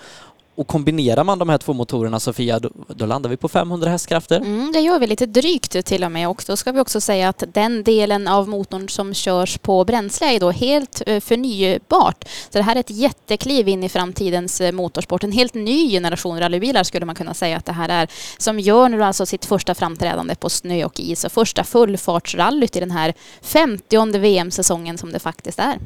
Och 0.58 0.68
kombinerar 0.68 1.24
man 1.24 1.40
de 1.40 1.50
här 1.50 1.58
två 1.58 1.74
motorerna 1.74 2.20
Sofia, 2.20 2.60
då, 2.60 2.70
då 2.88 3.06
landar 3.06 3.30
vi 3.30 3.38
på 3.38 3.48
500 3.48 3.90
hästkrafter. 3.90 4.38
Mm, 4.38 4.72
det 4.72 4.80
gör 4.80 5.00
vi 5.00 5.08
lite 5.08 5.26
drygt 5.26 5.86
till 5.86 6.04
och 6.04 6.12
med 6.12 6.30
och 6.30 6.44
då 6.48 6.58
ska 6.58 6.72
vi 6.72 6.80
också 6.80 7.02
säga 7.02 7.30
att 7.30 7.44
den 7.54 7.84
delen 7.84 8.28
av 8.28 8.50
motorn 8.50 8.90
som 8.90 9.14
körs 9.14 9.58
på 9.58 9.86
bränsle 9.86 10.36
är 10.36 10.40
då 10.40 10.52
helt 10.52 11.02
eh, 11.06 11.20
förnybart. 11.20 12.24
Så 12.50 12.58
det 12.58 12.62
här 12.62 12.76
är 12.76 12.80
ett 12.80 12.90
jättekliv 12.90 13.68
in 13.68 13.84
i 13.84 13.90
framtidens 13.90 14.62
eh, 14.62 14.72
motorsport. 14.72 15.24
En 15.24 15.32
helt 15.32 15.54
ny 15.54 15.90
generation 15.90 16.40
rallybilar 16.40 16.84
skulle 16.84 17.06
man 17.06 17.16
kunna 17.16 17.34
säga 17.34 17.58
att 17.58 17.66
det 17.66 17.74
här 17.74 17.90
är. 17.90 18.08
Som 18.38 18.60
gör 18.60 18.90
nu 18.90 19.04
alltså 19.04 19.26
sitt 19.26 19.46
första 19.46 19.76
framträdande 19.76 20.36
på 20.36 20.50
snö 20.50 20.86
och 20.86 21.00
is 21.00 21.24
och 21.24 21.32
första 21.32 21.64
fullfartsrallyt 21.64 22.76
i 22.76 22.80
den 22.80 22.92
här 22.92 23.14
50 23.42 24.20
VM-säsongen 24.20 24.98
som 24.98 25.12
det 25.12 25.20
faktiskt 25.20 25.60
är. 25.60 25.80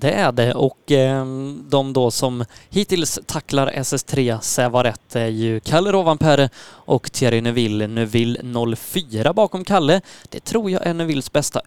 Det 0.00 0.10
är 0.10 0.32
det 0.32 0.54
och 0.54 0.92
eh, 0.92 1.26
de 1.70 1.92
då 1.92 2.10
som 2.10 2.44
hittills 2.70 3.18
tacklar 3.26 3.72
SS3 3.72 4.40
Sävaret 4.40 5.16
är 5.16 5.26
ju 5.26 5.60
Kalle 5.60 5.92
Rovanperä 5.92 6.48
och 6.66 7.12
Thierry 7.12 7.40
Neuville. 7.40 7.86
Neuville 7.86 8.76
04 8.76 9.32
bakom 9.32 9.64
Kalle. 9.64 10.00
Det 10.28 10.40
tror 10.40 10.70
jag 10.70 10.86
är 10.86 10.94
Neuvilles 10.94 11.32
bästa 11.32 11.60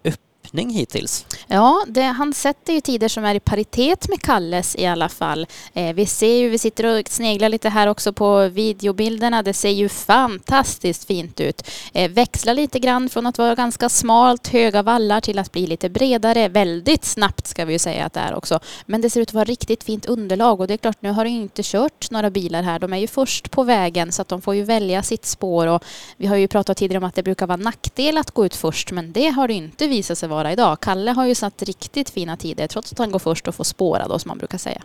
öppning 0.54 0.70
hittills. 0.70 1.26
Ja, 1.48 1.86
det, 1.88 2.02
han 2.02 2.34
sätter 2.34 2.74
ju 2.74 2.82
tider 2.82 3.08
som 3.08 3.26
är 3.26 3.36
i 3.36 3.40
paritet 3.40 4.10
med 4.10 4.22
Kalles 4.22 4.76
i 4.76 4.86
alla 4.86 5.10
fall. 5.10 5.48
Eh, 5.74 5.94
vi 5.94 6.06
ser 6.06 6.36
ju, 6.36 6.50
vi 6.50 6.58
sitter 6.58 6.86
och 6.86 7.10
sneglar 7.10 7.50
lite 7.50 7.70
här 7.70 7.88
också 7.88 8.14
på 8.14 8.48
videobilderna. 8.48 9.44
Det 9.44 9.54
ser 9.54 9.70
ju 9.70 9.90
fantastiskt 9.90 11.08
fint 11.08 11.40
ut. 11.40 11.70
Eh, 11.94 12.12
växlar 12.12 12.54
lite 12.54 12.80
grann 12.80 13.10
från 13.10 13.26
att 13.26 13.38
vara 13.38 13.56
ganska 13.56 13.90
smalt, 13.90 14.48
höga 14.48 14.84
vallar 14.84 15.22
till 15.22 15.40
att 15.40 15.52
bli 15.52 15.68
lite 15.68 15.90
bredare. 15.90 16.48
Väldigt 16.48 17.06
snabbt 17.06 17.48
ska 17.48 17.66
vi 17.66 17.74
ju 17.74 17.80
säga 17.80 18.06
att 18.06 18.14
det 18.14 18.20
är 18.20 18.36
också. 18.36 18.60
Men 18.86 19.02
det 19.02 19.10
ser 19.10 19.22
ut 19.22 19.30
att 19.30 19.34
vara 19.34 19.46
riktigt 19.46 19.84
fint 19.84 20.06
underlag 20.06 20.60
och 20.60 20.68
det 20.68 20.74
är 20.74 20.78
klart, 20.78 21.02
nu 21.02 21.10
har 21.10 21.24
det 21.24 21.30
ju 21.30 21.42
inte 21.42 21.62
kört 21.64 22.12
några 22.12 22.30
bilar 22.30 22.64
här. 22.64 22.80
De 22.80 22.94
är 22.94 22.98
ju 22.98 23.08
först 23.08 23.52
på 23.52 23.64
vägen 23.64 24.12
så 24.12 24.22
att 24.22 24.28
de 24.28 24.42
får 24.42 24.56
ju 24.56 24.64
välja 24.64 25.04
sitt 25.04 25.26
spår 25.26 25.68
och 25.68 25.84
vi 26.18 26.28
har 26.28 26.36
ju 26.36 26.48
pratat 26.48 26.78
tidigare 26.78 26.98
om 26.98 27.04
att 27.04 27.16
det 27.16 27.24
brukar 27.24 27.48
vara 27.48 27.58
nackdel 27.58 28.18
att 28.18 28.32
gå 28.32 28.46
ut 28.46 28.56
först 28.56 28.92
men 28.92 29.12
det 29.12 29.30
har 29.30 29.48
det 29.48 29.54
inte 29.54 29.88
visat 29.88 30.18
sig 30.18 30.30
vara 30.30 30.43
idag. 30.52 30.80
Kalle 30.80 31.12
har 31.12 31.28
ju 31.28 31.36
satt 31.36 31.64
riktigt 31.64 32.10
fina 32.10 32.38
tider 32.38 32.68
trots 32.68 32.92
att 32.92 33.00
han 33.00 33.12
går 33.12 33.20
först 33.20 33.48
och 33.48 33.56
får 33.56 33.64
spåra 33.64 34.08
då 34.08 34.20
som 34.20 34.30
man 34.30 34.38
brukar 34.38 34.58
säga. 34.58 34.82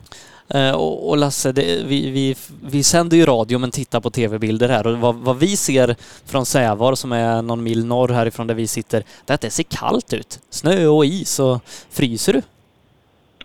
Eh, 0.49 0.73
och, 0.75 1.09
och 1.09 1.17
Lasse, 1.17 1.53
det, 1.53 1.83
vi, 1.87 2.11
vi, 2.11 2.37
vi 2.71 2.83
sänder 2.83 3.17
ju 3.17 3.27
radio 3.27 3.59
men 3.59 3.71
tittar 3.71 4.01
på 4.01 4.11
tv-bilder 4.11 4.69
här 4.69 4.87
och 4.87 4.99
vad, 4.99 5.15
vad 5.15 5.39
vi 5.39 5.57
ser 5.57 5.97
från 6.27 6.47
Sävar 6.47 6.95
som 6.95 7.13
är 7.13 7.43
någon 7.43 7.63
mil 7.63 7.85
norr 7.85 8.09
härifrån 8.09 8.47
där 8.47 8.55
vi 8.55 8.67
sitter, 8.67 9.03
det 9.27 9.33
är 9.33 9.35
att 9.35 9.41
det 9.41 9.51
ser 9.51 9.63
kallt 9.63 10.13
ut. 10.13 10.41
Snö 10.51 10.87
och 10.87 11.05
is 11.05 11.41
och 11.41 11.61
fryser 11.91 12.33
du? 12.33 12.43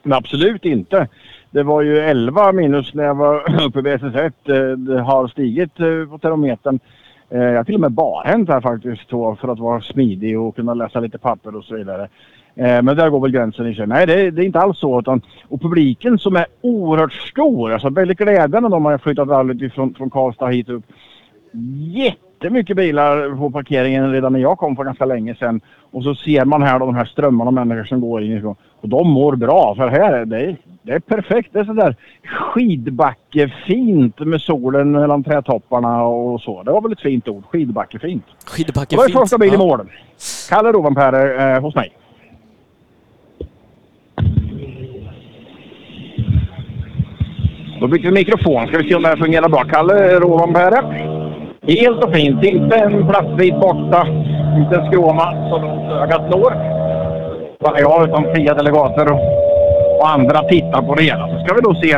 Men 0.04 0.14
absolut 0.18 0.66
inte. 0.66 1.08
Det 1.52 1.64
var 1.64 1.82
ju 1.82 2.00
11 2.00 2.52
minus 2.52 2.94
när 2.94 3.04
jag 3.04 3.16
var 3.16 3.62
uppe 3.64 3.82
vid 3.82 3.94
SS1. 3.94 4.32
Eh, 4.46 4.78
Det 4.78 5.02
har 5.02 5.28
stigit 5.28 5.80
eh, 5.80 6.10
på 6.10 6.20
termometern. 6.22 6.80
Eh, 7.34 7.40
Jag 7.44 7.56
har 7.56 7.64
till 7.64 7.76
och 7.76 7.82
med 7.82 7.92
barhänt 7.92 8.50
här 8.50 8.62
faktiskt 8.62 9.10
då 9.10 9.36
för 9.36 9.48
att 9.48 9.60
vara 9.60 9.82
smidig 9.82 10.40
och 10.40 10.56
kunna 10.56 10.74
läsa 10.74 11.00
lite 11.00 11.18
papper 11.18 11.56
och 11.56 11.64
så 11.64 11.76
vidare. 11.76 12.04
Eh, 12.56 12.82
Men 12.82 12.86
där 12.86 13.10
går 13.10 13.20
väl 13.20 13.32
gränsen 13.32 13.68
i 13.68 13.76
sig. 13.76 13.88
Nej, 13.88 14.06
det 14.08 14.14
är, 14.22 14.32
det 14.32 14.44
är 14.44 14.46
inte 14.46 14.60
alls 14.60 14.80
så. 14.80 15.00
Utan, 15.00 15.22
och 15.48 15.62
publiken 15.62 16.20
som 16.20 16.36
är 16.36 16.46
oerhört 16.62 17.14
stor. 17.14 17.72
Alltså 17.72 17.90
väldigt 17.90 18.18
glädjande. 18.18 18.70
De 18.70 18.86
har 18.86 18.98
flyttat 18.98 19.28
rallyt 19.28 19.74
från, 19.74 19.94
från 19.94 20.10
Karlstad 20.10 20.48
hit 20.48 20.70
upp. 20.70 20.84
Jättemycket 22.44 22.78
bilar 22.78 23.38
på 23.38 23.52
parkeringen 23.52 24.12
redan 24.12 24.34
när 24.34 24.40
jag 24.40 24.58
kom 24.58 24.76
för 24.76 24.84
ganska 24.84 25.06
länge 25.06 25.36
sedan. 25.36 25.62
Och 25.92 26.04
så 26.04 26.16
ser 26.16 26.46
man 26.46 26.64
här 26.64 26.80
då 26.80 26.86
de 26.86 26.96
här 26.96 27.06
strömmarna 27.06 27.48
av 27.50 27.54
människor 27.54 27.84
som 27.84 28.02
går 28.02 28.24
inifrån. 28.24 28.56
Och 28.82 28.90
de 28.90 29.10
mår 29.10 29.36
bra 29.36 29.76
för 29.76 29.88
här 29.88 30.14
är 30.14 30.26
det, 30.26 30.56
det 30.82 30.92
är 30.92 31.00
perfekt. 31.00 31.50
Det 31.54 31.60
är 31.60 31.64
sådär 31.64 31.96
skidbackefint 32.24 34.20
med 34.20 34.42
solen 34.42 34.92
mellan 34.92 35.24
trädtopparna 35.24 36.04
och 36.04 36.42
så. 36.42 36.64
Det 36.64 36.72
var 36.72 36.82
väl 36.82 36.92
ett 36.92 37.02
fint 37.02 37.28
ord. 37.28 37.44
Skidbackefint. 37.46 38.24
Skidbacke 38.46 38.96
Det 38.96 38.98
var 38.98 39.06
fint. 39.06 39.20
första 39.20 39.38
bil 39.38 39.54
i 39.54 39.58
mål. 39.58 39.90
Kalle 40.50 40.72
Rovanperä 40.72 41.56
eh, 41.56 41.62
hos 41.62 41.76
mig. 41.76 41.94
Då 47.80 47.88
byter 47.88 48.02
vi 48.04 48.12
mikrofon. 48.12 48.68
Ska 48.68 48.78
vi 48.78 48.90
se 48.90 48.96
om 48.96 49.02
det 49.02 49.10
här 49.10 49.18
fungerar 49.18 49.50
bra. 49.50 49.64
Kalle 49.64 50.20
Rovanperä. 50.20 51.23
Helt 51.68 52.04
och 52.04 52.14
fint. 52.14 52.44
Inte 52.44 52.76
en 52.76 53.08
plastbit 53.08 53.56
borta. 53.56 54.08
Inte 54.58 54.76
en 54.76 54.86
skråma 54.92 55.50
så 55.50 55.58
långt 55.58 55.92
ögat 55.92 56.30
når. 56.32 56.54
Bara 57.60 57.80
jag 57.80 58.10
utan 58.10 58.24
fria 58.36 58.54
delegater 58.54 59.12
och, 59.12 59.20
och 60.00 60.10
andra 60.10 60.44
tittar 60.44 60.82
på 60.82 60.96
det 60.96 61.04
hela. 61.04 61.28
Så 61.28 61.46
ska 61.46 61.56
vi 61.56 61.62
då 61.62 61.74
se 61.74 61.98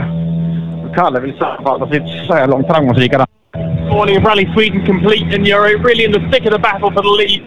hur 0.81 0.93
Kalle 0.93 1.19
vill 1.19 1.37
sammanfatta 1.37 1.87
sitt 1.87 2.07
så 2.27 2.33
här 2.33 2.47
långt 2.47 2.67
framgångsrika 2.67 3.25
morning 3.95 4.21
Rally 4.21 4.45
Sweden 4.53 4.85
complete, 4.85 5.33
and 5.33 5.47
you're 5.47 5.81
really 5.81 6.03
in 6.03 6.11
the 6.11 6.19
thick 6.29 6.45
of 6.45 6.51
the 6.51 6.59
battle 6.59 6.91
for 6.91 7.01
the 7.01 7.07
lead. 7.07 7.41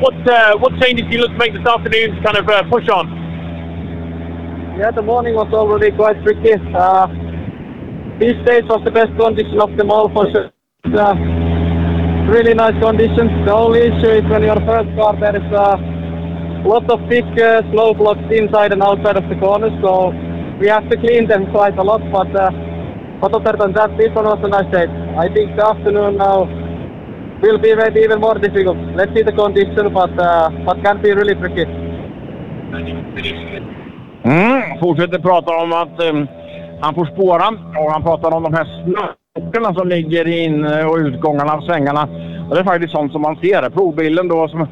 What 0.00 0.14
uh, 0.28 0.56
what 0.56 0.72
changes 0.80 1.04
do 1.06 1.16
you 1.16 1.20
look 1.22 1.32
to 1.32 1.36
make 1.36 1.52
this 1.52 1.66
afternoon 1.66 2.14
to 2.14 2.22
kind 2.22 2.36
of 2.36 2.48
uh, 2.48 2.62
push 2.70 2.88
on? 2.88 3.10
Yeah, 4.78 4.92
the 4.92 5.02
morning 5.02 5.34
was 5.34 5.52
already 5.52 5.90
quite 5.90 6.22
tricky. 6.22 6.54
Uh, 6.72 7.08
this 8.20 8.38
stage 8.44 8.66
was 8.70 8.82
the 8.84 8.92
best 8.92 9.10
condition 9.18 9.60
of 9.60 9.76
them 9.76 9.90
all 9.90 10.08
for 10.14 10.30
sure. 10.30 10.50
Uh, 10.94 11.29
really 12.28 12.54
nice 12.54 12.78
conditions. 12.80 13.30
The 13.46 13.52
only 13.52 13.80
issue 13.80 14.10
is 14.10 14.24
when 14.24 14.42
you're 14.42 14.60
first 14.66 14.90
car, 14.96 15.16
there 15.18 15.36
is 15.36 15.52
a 15.52 16.68
lot 16.68 16.88
of 16.90 17.08
big 17.08 17.24
uh, 17.38 17.62
snow 17.72 17.94
blocks 17.94 18.20
inside 18.30 18.72
and 18.72 18.82
outside 18.82 19.16
of 19.16 19.28
the 19.28 19.36
corners, 19.36 19.72
so 19.82 20.12
we 20.60 20.68
have 20.68 20.88
to 20.90 20.96
clean 20.96 21.26
them 21.26 21.50
quite 21.50 21.76
a 21.78 21.82
lot. 21.82 22.02
But 22.12 22.34
uh, 22.36 22.50
but 23.20 23.34
other 23.34 23.56
than 23.56 23.72
that, 23.74 23.96
this 23.98 24.14
one 24.14 24.24
was 24.24 24.40
a 24.42 24.48
nice 24.48 24.70
day. 24.72 24.86
I 25.16 25.28
think 25.32 25.56
the 25.56 25.66
afternoon 25.66 26.16
now 26.16 26.48
will 27.42 27.58
be 27.58 27.74
maybe 27.74 28.00
even 28.00 28.20
more 28.20 28.38
difficult. 28.38 28.78
Let's 28.94 29.12
see 29.14 29.22
the 29.22 29.32
condition, 29.32 29.92
but 29.92 30.18
uh, 30.18 30.50
but 30.64 30.82
can 30.82 31.02
be 31.02 31.12
really 31.12 31.34
tricky. 31.34 31.66
Mm, 34.22 34.78
fortsätter 34.80 35.18
prata 35.18 35.56
om 35.56 35.72
att 35.72 36.02
um, 36.02 36.28
han 36.80 36.94
får 36.94 37.04
spåra 37.04 37.48
och 37.80 37.92
han 37.92 38.02
pratar 38.02 38.34
om 38.34 38.42
de 38.42 38.54
här 38.54 38.64
Klockorna 39.38 39.74
som 39.74 39.88
ligger 39.88 40.28
in 40.28 40.64
och 40.64 40.96
utgångarna 40.96 41.52
av 41.52 41.60
svängarna. 41.60 42.02
Och 42.48 42.54
det 42.54 42.60
är 42.60 42.64
faktiskt 42.64 42.92
sånt 42.92 43.12
som 43.12 43.22
man 43.22 43.36
ser. 43.36 43.70
Provbilen 43.70 44.28
då 44.28 44.48
som 44.48 44.66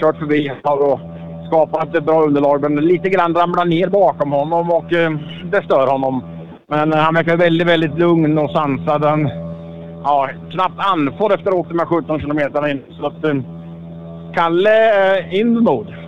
kört 0.00 0.16
förbi 0.16 0.52
har 0.62 0.76
då 0.76 1.00
skapat 1.46 1.94
ett 1.94 2.04
bra 2.04 2.22
underlag 2.22 2.70
men 2.70 2.86
lite 2.86 3.08
grann 3.08 3.34
ramlar 3.34 3.64
ner 3.64 3.88
bakom 3.88 4.32
honom 4.32 4.70
och 4.70 4.92
eh, 4.92 5.12
det 5.44 5.62
stör 5.64 5.86
honom. 5.86 6.24
Men 6.68 6.92
eh, 6.92 6.98
han 6.98 7.14
verkar 7.14 7.36
väldigt, 7.36 7.68
väldigt 7.68 7.98
lugn 7.98 8.38
och 8.38 8.50
sansad. 8.50 9.04
Han, 9.04 9.30
ja, 10.04 10.28
knappt 10.52 10.78
andfådd 10.78 11.32
efter 11.32 11.46
att 11.46 11.54
ha 11.54 11.60
åkt 11.60 11.68
de 11.68 11.78
här 11.78 11.86
17 11.86 12.20
kilometerna 12.20 12.70
in. 12.70 12.82
Så 13.00 13.06
att, 13.06 13.24
eh, 13.24 13.34
Kalle 14.34 14.94
är 14.94 15.34
in 15.34 15.54
the 15.56 15.60
mode. 15.60 16.03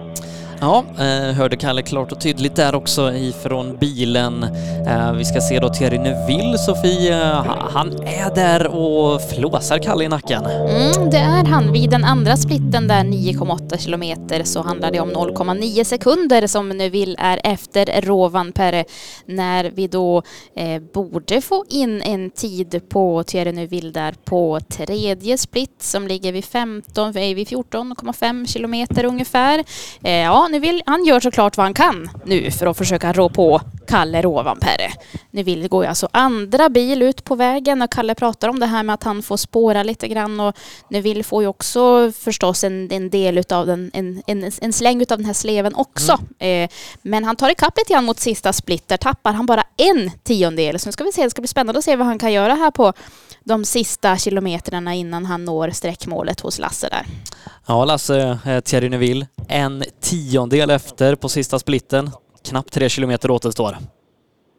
Ja, 0.61 0.85
eh, 0.99 1.35
hörde 1.35 1.57
Kalle 1.57 1.83
klart 1.83 2.13
och 2.13 2.21
tydligt 2.21 2.57
där 2.57 2.75
också 2.75 3.13
ifrån 3.13 3.77
bilen. 3.81 4.43
Eh, 4.87 5.13
vi 5.13 5.25
ska 5.25 5.41
se 5.41 5.61
då 5.61 5.69
Thierry 5.69 5.99
Neuville, 5.99 6.59
Sofie. 6.59 7.23
Eh, 7.23 7.45
han 7.71 7.93
är 7.93 8.35
där 8.35 8.67
och 8.67 9.23
flåsar 9.23 9.79
Kalle 9.79 10.05
i 10.05 10.09
nacken. 10.09 10.45
Mm, 10.45 11.11
det 11.11 11.17
är 11.17 11.45
han. 11.45 11.73
Vid 11.73 11.91
den 11.91 12.05
andra 12.05 12.37
splitten 12.37 12.89
där 12.89 13.05
9,8 13.05 13.79
kilometer 13.79 14.45
så 14.45 14.63
handlar 14.63 14.91
det 14.91 15.01
om 15.01 15.11
0,9 15.11 15.85
sekunder 15.85 16.47
som 16.47 16.69
Neuville 16.69 17.17
är 17.19 17.41
efter 17.45 18.01
Rovanperä 18.01 18.85
när 19.27 19.71
vi 19.75 19.87
då 19.87 20.23
eh, 20.57 20.83
borde 20.95 21.41
få 21.41 21.65
in 21.69 22.03
en 22.03 22.31
tid 22.31 22.81
på 22.89 23.23
Thierry 23.23 23.53
Neuville 23.53 23.91
där 23.91 24.15
på 24.25 24.61
tredje 24.69 25.39
split 25.39 25.83
som 25.83 26.09
ligger 26.09 26.33
vid 26.33 26.45
15, 26.45 27.13
vid 27.13 27.49
14,5 27.49 28.47
kilometer 28.47 29.05
ungefär. 29.05 29.65
Eh, 30.03 30.13
ja, 30.13 30.46
Neuville, 30.49 30.83
han 30.87 31.05
gör 31.05 31.21
såklart 31.21 31.57
vad 31.57 31.67
han 31.67 31.75
kan 31.75 32.11
nu 32.25 32.51
för 32.51 32.67
att 32.67 32.79
försöka 32.79 33.13
rå 33.13 33.29
på 33.29 33.61
Kalle 33.89 34.23
Rovanperä. 34.23 34.91
Neuville 35.31 35.69
går 35.69 35.85
ju 35.85 35.89
alltså 35.89 36.09
andra 36.13 36.69
bil 36.69 37.03
ut 37.03 37.25
på 37.25 37.35
vägen 37.35 37.83
och 37.83 37.91
Kalle 37.91 38.15
pratar 38.15 38.49
om 38.49 38.61
det 38.61 38.67
här 38.67 38.83
med 38.83 38.95
att 38.95 39.05
han 39.05 39.23
får 39.23 39.37
spåra 39.37 39.83
lite 39.83 40.09
grann 40.09 40.41
och 40.41 40.57
Neuville 40.91 41.23
får 41.23 41.43
ju 41.43 41.49
också 41.49 42.13
förstås 42.13 42.65
en, 42.65 42.93
en 42.93 43.11
del 43.11 43.39
utav 43.39 43.67
den, 43.67 43.91
en, 43.95 44.23
en, 44.27 44.53
en 44.61 44.73
släng 44.73 45.03
utav 45.03 45.19
den 45.19 45.27
här 45.27 45.33
sleven 45.33 45.75
också. 45.75 46.19
Eh, 46.39 46.71
men 47.03 47.25
han 47.25 47.37
tar 47.37 47.51
ikapp 47.51 47.79
lite 47.79 47.93
grann 47.93 48.05
mot 48.05 48.21
sista 48.21 48.53
split, 48.53 48.89
där 48.89 48.97
tappar 48.97 49.33
han 49.33 49.47
bara 49.47 49.65
en 49.77 50.11
tiondel. 50.23 50.79
Så 50.79 50.89
nu 50.89 50.93
ska 50.93 51.05
vi 51.05 51.13
se, 51.13 51.23
det 51.25 51.31
ska 51.31 51.43
bli 51.43 51.49
spännande 51.49 51.79
att 51.79 51.85
se 51.85 51.97
vad 51.97 52.07
han 52.07 52.19
kan 52.19 52.33
göra 52.33 52.55
här 52.55 52.71
på 52.71 52.93
de 53.47 53.65
sista 53.65 54.17
kilometrarna 54.17 54.95
innan 54.95 55.25
han 55.25 55.45
når 55.45 55.69
sträckmålet 55.69 56.41
hos 56.41 56.59
Lasse 56.59 56.89
där. 56.89 57.03
Ja, 57.67 57.85
Lasse, 57.85 58.39
eh, 58.47 58.61
Thierry 58.61 58.89
Neuville, 58.89 59.27
en 59.49 59.83
tiondel 60.01 60.71
efter 60.71 61.15
på 61.15 61.29
sista 61.29 61.59
splitten. 61.59 62.11
Knappt 62.49 62.73
tre 62.73 62.89
kilometer 62.89 63.31
återstår. 63.31 63.77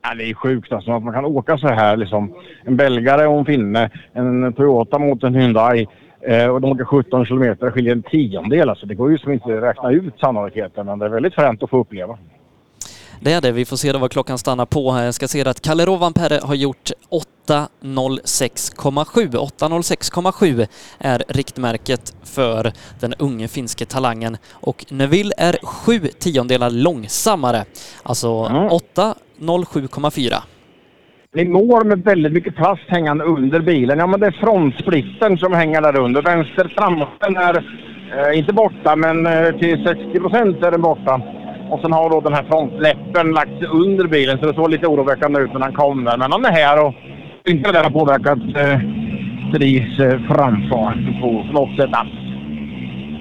Ja, 0.03 0.15
det 0.15 0.29
är 0.29 0.33
sjukt 0.33 0.71
alltså 0.71 0.91
att 0.91 1.03
man 1.03 1.13
kan 1.13 1.25
åka 1.25 1.57
så 1.57 1.67
här 1.67 1.97
liksom. 1.97 2.33
En 2.65 2.77
belgare 2.77 3.27
och 3.27 3.39
en 3.39 3.45
finne, 3.45 3.89
en 4.13 4.53
Toyota 4.53 4.99
mot 4.99 5.23
en 5.23 5.35
Hyundai 5.35 5.87
eh, 6.21 6.47
och 6.47 6.61
de 6.61 6.71
åker 6.71 6.85
17 6.85 7.25
kilometer, 7.25 7.71
skiljer 7.71 7.91
en 7.91 8.03
tiondel 8.03 8.69
alltså. 8.69 8.85
Det 8.85 8.95
går 8.95 9.11
ju 9.11 9.17
som 9.17 9.31
inte 9.31 9.57
att 9.57 9.63
räkna 9.63 9.91
ut 9.91 10.19
sannolikheten 10.19 10.85
men 10.85 10.99
det 10.99 11.05
är 11.05 11.09
väldigt 11.09 11.35
fränt 11.35 11.63
att 11.63 11.69
få 11.69 11.77
uppleva. 11.77 12.17
Det 13.19 13.33
är 13.33 13.41
det. 13.41 13.51
Vi 13.51 13.65
får 13.65 13.77
se 13.77 13.91
då 13.91 13.99
vad 13.99 14.11
klockan 14.11 14.37
stannar 14.37 14.65
på. 14.65 15.01
Jag 15.01 15.13
ska 15.13 15.27
se 15.27 15.49
att 15.49 15.61
Kalle 15.61 15.85
Rovanperä 15.85 16.39
har 16.43 16.55
gjort 16.55 16.91
8.06,7. 17.47 19.31
8.06,7 19.31 20.67
är 20.99 21.23
riktmärket 21.27 22.15
för 22.23 22.71
den 22.99 23.13
unge 23.13 23.47
finske 23.47 23.85
talangen 23.85 24.37
och 24.51 24.85
Neville 24.89 25.33
är 25.37 25.55
sju 25.63 25.99
tiondelar 25.99 26.69
långsammare. 26.69 27.65
Alltså 28.03 28.27
8.07,4. 28.27 30.33
Ni 31.33 31.45
når 31.45 31.83
med 31.83 32.03
väldigt 32.03 32.33
mycket 32.33 32.55
plast 32.55 32.83
hängande 32.87 33.23
under 33.23 33.59
bilen. 33.59 33.99
Ja, 33.99 34.07
men 34.07 34.19
det 34.19 34.27
är 34.27 34.31
frontsplitten 34.31 35.37
som 35.37 35.53
hänger 35.53 35.81
där 35.81 35.99
under. 35.99 36.21
Vänster 36.21 36.73
frammotorn 36.77 37.37
är 37.37 37.63
eh, 38.17 38.37
inte 38.39 38.53
borta, 38.53 38.95
men 38.95 39.25
eh, 39.25 39.51
till 39.59 39.83
60 39.83 40.19
procent 40.19 40.63
är 40.63 40.71
den 40.71 40.81
borta. 40.81 41.21
Och 41.69 41.79
sen 41.81 41.93
har 41.93 42.09
då 42.09 42.21
den 42.21 42.33
här 42.33 42.43
frontläppen 42.43 43.31
lagts 43.31 43.65
under 43.73 44.07
bilen, 44.07 44.39
så 44.39 44.45
det 44.45 44.53
såg 44.53 44.69
lite 44.69 44.87
oroväckande 44.87 45.39
ut 45.39 45.53
när 45.53 45.59
han 45.59 45.73
kom 45.73 46.03
där. 46.03 46.17
Men 46.17 46.31
han 46.31 46.45
är 46.45 46.51
här 46.51 46.85
och 46.85 46.93
inte 47.45 47.71
det 47.71 47.77
där 47.77 47.83
har 47.83 47.89
påverkat 47.89 48.39
eh, 48.39 48.79
Therese 49.51 49.99
eh, 49.99 50.19
framfart 50.27 51.21
på 51.21 51.31
något 51.53 51.75
sätt 51.79 51.89
alls. 51.91 52.11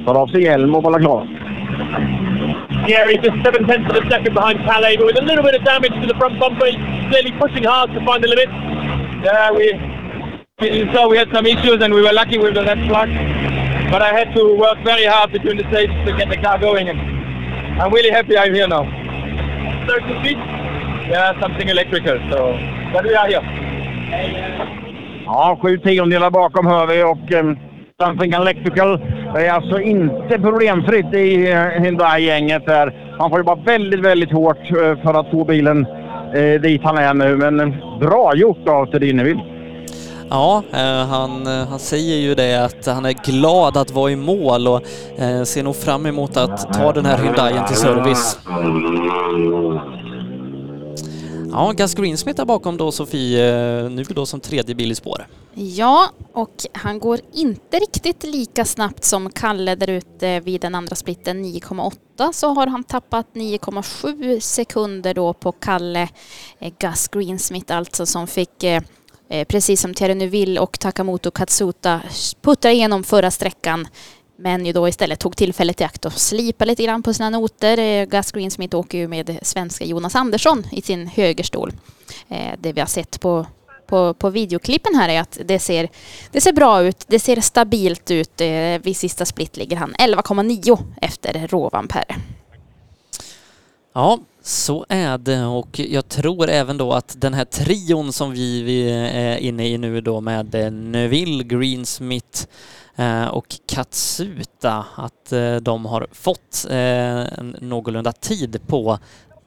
Tar 0.06 0.14
av 0.14 0.26
sig 0.26 0.42
hjälm 0.42 0.74
och 0.74 0.82
bara 0.82 0.98
klar. 0.98 1.28
Yeah, 2.88 3.08
he's 3.08 3.22
just 3.22 3.44
seven 3.44 3.66
tenths 3.66 3.90
of 3.90 4.04
a 4.04 4.10
second 4.10 4.34
behind 4.34 4.58
Calais, 4.64 4.96
but 4.96 5.06
with 5.06 5.18
a 5.18 5.24
little 5.24 5.42
bit 5.42 5.54
of 5.54 5.64
damage 5.64 5.94
to 6.00 6.06
the 6.06 6.14
front 6.14 6.38
bumper. 6.38 6.66
He's 6.66 7.08
clearly 7.10 7.32
pushing 7.32 7.64
hard 7.64 7.90
to 7.94 8.00
find 8.06 8.22
the 8.22 8.28
limit. 8.28 8.48
Yeah, 9.24 9.50
we, 9.50 9.66
we 10.60 10.92
saw 10.92 11.08
we 11.08 11.18
had 11.18 11.28
some 11.32 11.46
issues 11.46 11.82
and 11.82 11.92
we 11.92 12.02
were 12.02 12.12
lucky 12.12 12.38
with 12.38 12.54
the 12.54 12.62
left 12.62 12.86
plug. 12.88 13.08
But 13.90 14.02
I 14.02 14.12
had 14.12 14.34
to 14.36 14.56
work 14.56 14.78
very 14.84 15.04
hard 15.04 15.32
between 15.32 15.56
the 15.56 15.66
stages 15.70 15.96
to 16.06 16.16
get 16.16 16.28
the 16.28 16.36
car 16.36 16.58
going. 16.58 16.88
And 16.88 17.15
I'm 17.78 17.92
really 17.92 18.10
happy 18.10 18.38
I'm 18.38 18.54
here 18.54 18.66
now. 18.66 18.84
30 19.86 20.22
feet? 20.22 20.38
Yeah, 21.08 21.38
something 21.40 21.68
electrical. 21.68 22.18
So, 22.30 22.58
but 22.92 23.04
we 23.04 23.14
are 23.14 23.28
here. 23.28 23.42
Ja, 25.26 25.58
sju 25.62 25.78
tiondelar 25.78 26.30
bakom 26.30 26.66
hör 26.66 26.86
vi 26.86 27.02
och 27.02 27.32
um, 27.32 27.58
Something 28.00 28.32
Electrical 28.32 29.00
det 29.34 29.46
är 29.46 29.52
alltså 29.52 29.80
inte 29.80 30.38
problemfritt 30.38 31.14
i 31.14 31.52
uh, 31.52 31.82
Hyundai-gänget 31.82 32.66
där. 32.66 33.16
Han 33.18 33.30
får 33.30 33.38
jobba 33.38 33.54
väldigt, 33.54 34.00
väldigt 34.00 34.32
hårt 34.32 34.70
uh, 34.70 35.02
för 35.02 35.20
att 35.20 35.30
få 35.30 35.44
bilen 35.44 35.86
uh, 36.36 36.60
dit 36.60 36.80
han 36.84 36.98
är 36.98 37.14
nu. 37.14 37.36
Men 37.36 37.74
bra 38.00 38.34
gjort 38.34 38.68
av 38.68 38.86
Tedineville. 38.86 39.55
Ja, 40.30 40.62
eh, 40.72 41.06
han, 41.06 41.46
eh, 41.46 41.68
han 41.68 41.78
säger 41.78 42.16
ju 42.16 42.34
det 42.34 42.64
att 42.64 42.86
han 42.86 43.04
är 43.04 43.12
glad 43.12 43.76
att 43.76 43.90
vara 43.90 44.10
i 44.10 44.16
mål 44.16 44.68
och 44.68 44.82
eh, 45.16 45.42
ser 45.42 45.62
nog 45.62 45.76
fram 45.76 46.06
emot 46.06 46.36
att 46.36 46.72
ta 46.72 46.92
den 46.92 47.06
här 47.06 47.18
Hyundaien 47.18 47.66
till 47.66 47.76
service. 47.76 48.38
Ja, 51.52 51.72
Gus 51.76 51.94
Greensmith 51.94 52.40
är 52.40 52.44
bakom 52.44 52.76
då 52.76 52.92
Sofie, 52.92 53.88
nu 53.88 54.04
då 54.08 54.26
som 54.26 54.40
tredje 54.40 54.74
bil 54.74 54.92
i 54.92 54.94
spår. 54.94 55.26
Ja, 55.54 56.08
och 56.32 56.54
han 56.72 56.98
går 56.98 57.20
inte 57.32 57.78
riktigt 57.78 58.24
lika 58.24 58.64
snabbt 58.64 59.04
som 59.04 59.30
Kalle 59.30 59.74
där 59.74 59.90
ute 59.90 60.40
vid 60.40 60.60
den 60.60 60.74
andra 60.74 60.96
splitten 60.96 61.44
9,8 61.44 62.32
så 62.32 62.48
har 62.48 62.66
han 62.66 62.84
tappat 62.84 63.26
9,7 63.34 64.40
sekunder 64.40 65.14
då 65.14 65.32
på 65.32 65.52
Kalle 65.52 66.08
Gus 66.78 67.08
Greensmith 67.08 67.76
alltså 67.76 68.06
som 68.06 68.26
fick 68.26 68.64
eh, 69.28 69.44
precis 69.44 69.80
som 69.80 69.94
Thierry 69.94 70.14
Neuville 70.14 70.60
och 70.60 70.78
Takamoto 70.78 71.30
Katsuta 71.30 72.00
puttra 72.42 72.72
igenom 72.72 73.04
förra 73.04 73.30
sträckan 73.30 73.88
men 74.38 74.66
ju 74.66 74.72
då 74.72 74.88
istället 74.88 75.20
tog 75.20 75.36
tillfället 75.36 75.80
i 75.80 75.84
akt 75.84 76.04
och 76.04 76.12
slipa 76.12 76.64
lite 76.64 76.84
grann 76.84 77.02
på 77.02 77.14
sina 77.14 77.30
noter. 77.30 77.78
Eh, 77.78 78.04
Gus 78.04 78.32
Greensmith 78.32 78.76
åker 78.76 78.98
ju 78.98 79.08
med 79.08 79.38
svenska 79.42 79.84
Jonas 79.84 80.14
Andersson 80.14 80.66
i 80.72 80.82
sin 80.82 81.06
högerstol. 81.06 81.72
Eh, 82.28 82.52
det 82.58 82.72
vi 82.72 82.80
har 82.80 82.86
sett 82.86 83.20
på 83.20 83.46
på, 83.86 84.14
på 84.14 84.30
videoklippen 84.30 84.94
här 84.94 85.08
är 85.08 85.20
att 85.20 85.38
det 85.44 85.58
ser, 85.58 85.88
det 86.30 86.40
ser 86.40 86.52
bra 86.52 86.82
ut, 86.82 87.04
det 87.08 87.18
ser 87.18 87.40
stabilt 87.40 88.10
ut. 88.10 88.40
Eh, 88.40 88.78
vid 88.82 88.96
sista 88.96 89.24
split 89.24 89.56
ligger 89.56 89.76
han 89.76 89.94
11,9 89.94 90.78
efter 91.02 91.48
Rovanperä. 91.48 92.16
Ja, 93.92 94.18
så 94.46 94.86
är 94.88 95.18
det 95.18 95.44
och 95.44 95.78
jag 95.78 96.08
tror 96.08 96.48
även 96.48 96.76
då 96.78 96.92
att 96.92 97.20
den 97.20 97.34
här 97.34 97.44
trion 97.44 98.12
som 98.12 98.32
vi, 98.32 98.62
vi 98.62 98.90
är 98.90 99.36
inne 99.36 99.68
i 99.68 99.78
nu 99.78 100.00
då 100.00 100.20
med 100.20 100.54
eh, 100.54 100.70
Neville, 100.70 101.44
Greensmith 101.44 102.46
eh, 102.96 103.26
och 103.26 103.46
Katsuta, 103.68 104.84
att 104.94 105.32
eh, 105.32 105.56
de 105.56 105.84
har 105.86 106.06
fått 106.12 106.66
en 106.70 107.56
någorlunda 107.60 108.12
tid 108.12 108.60
på 108.66 108.98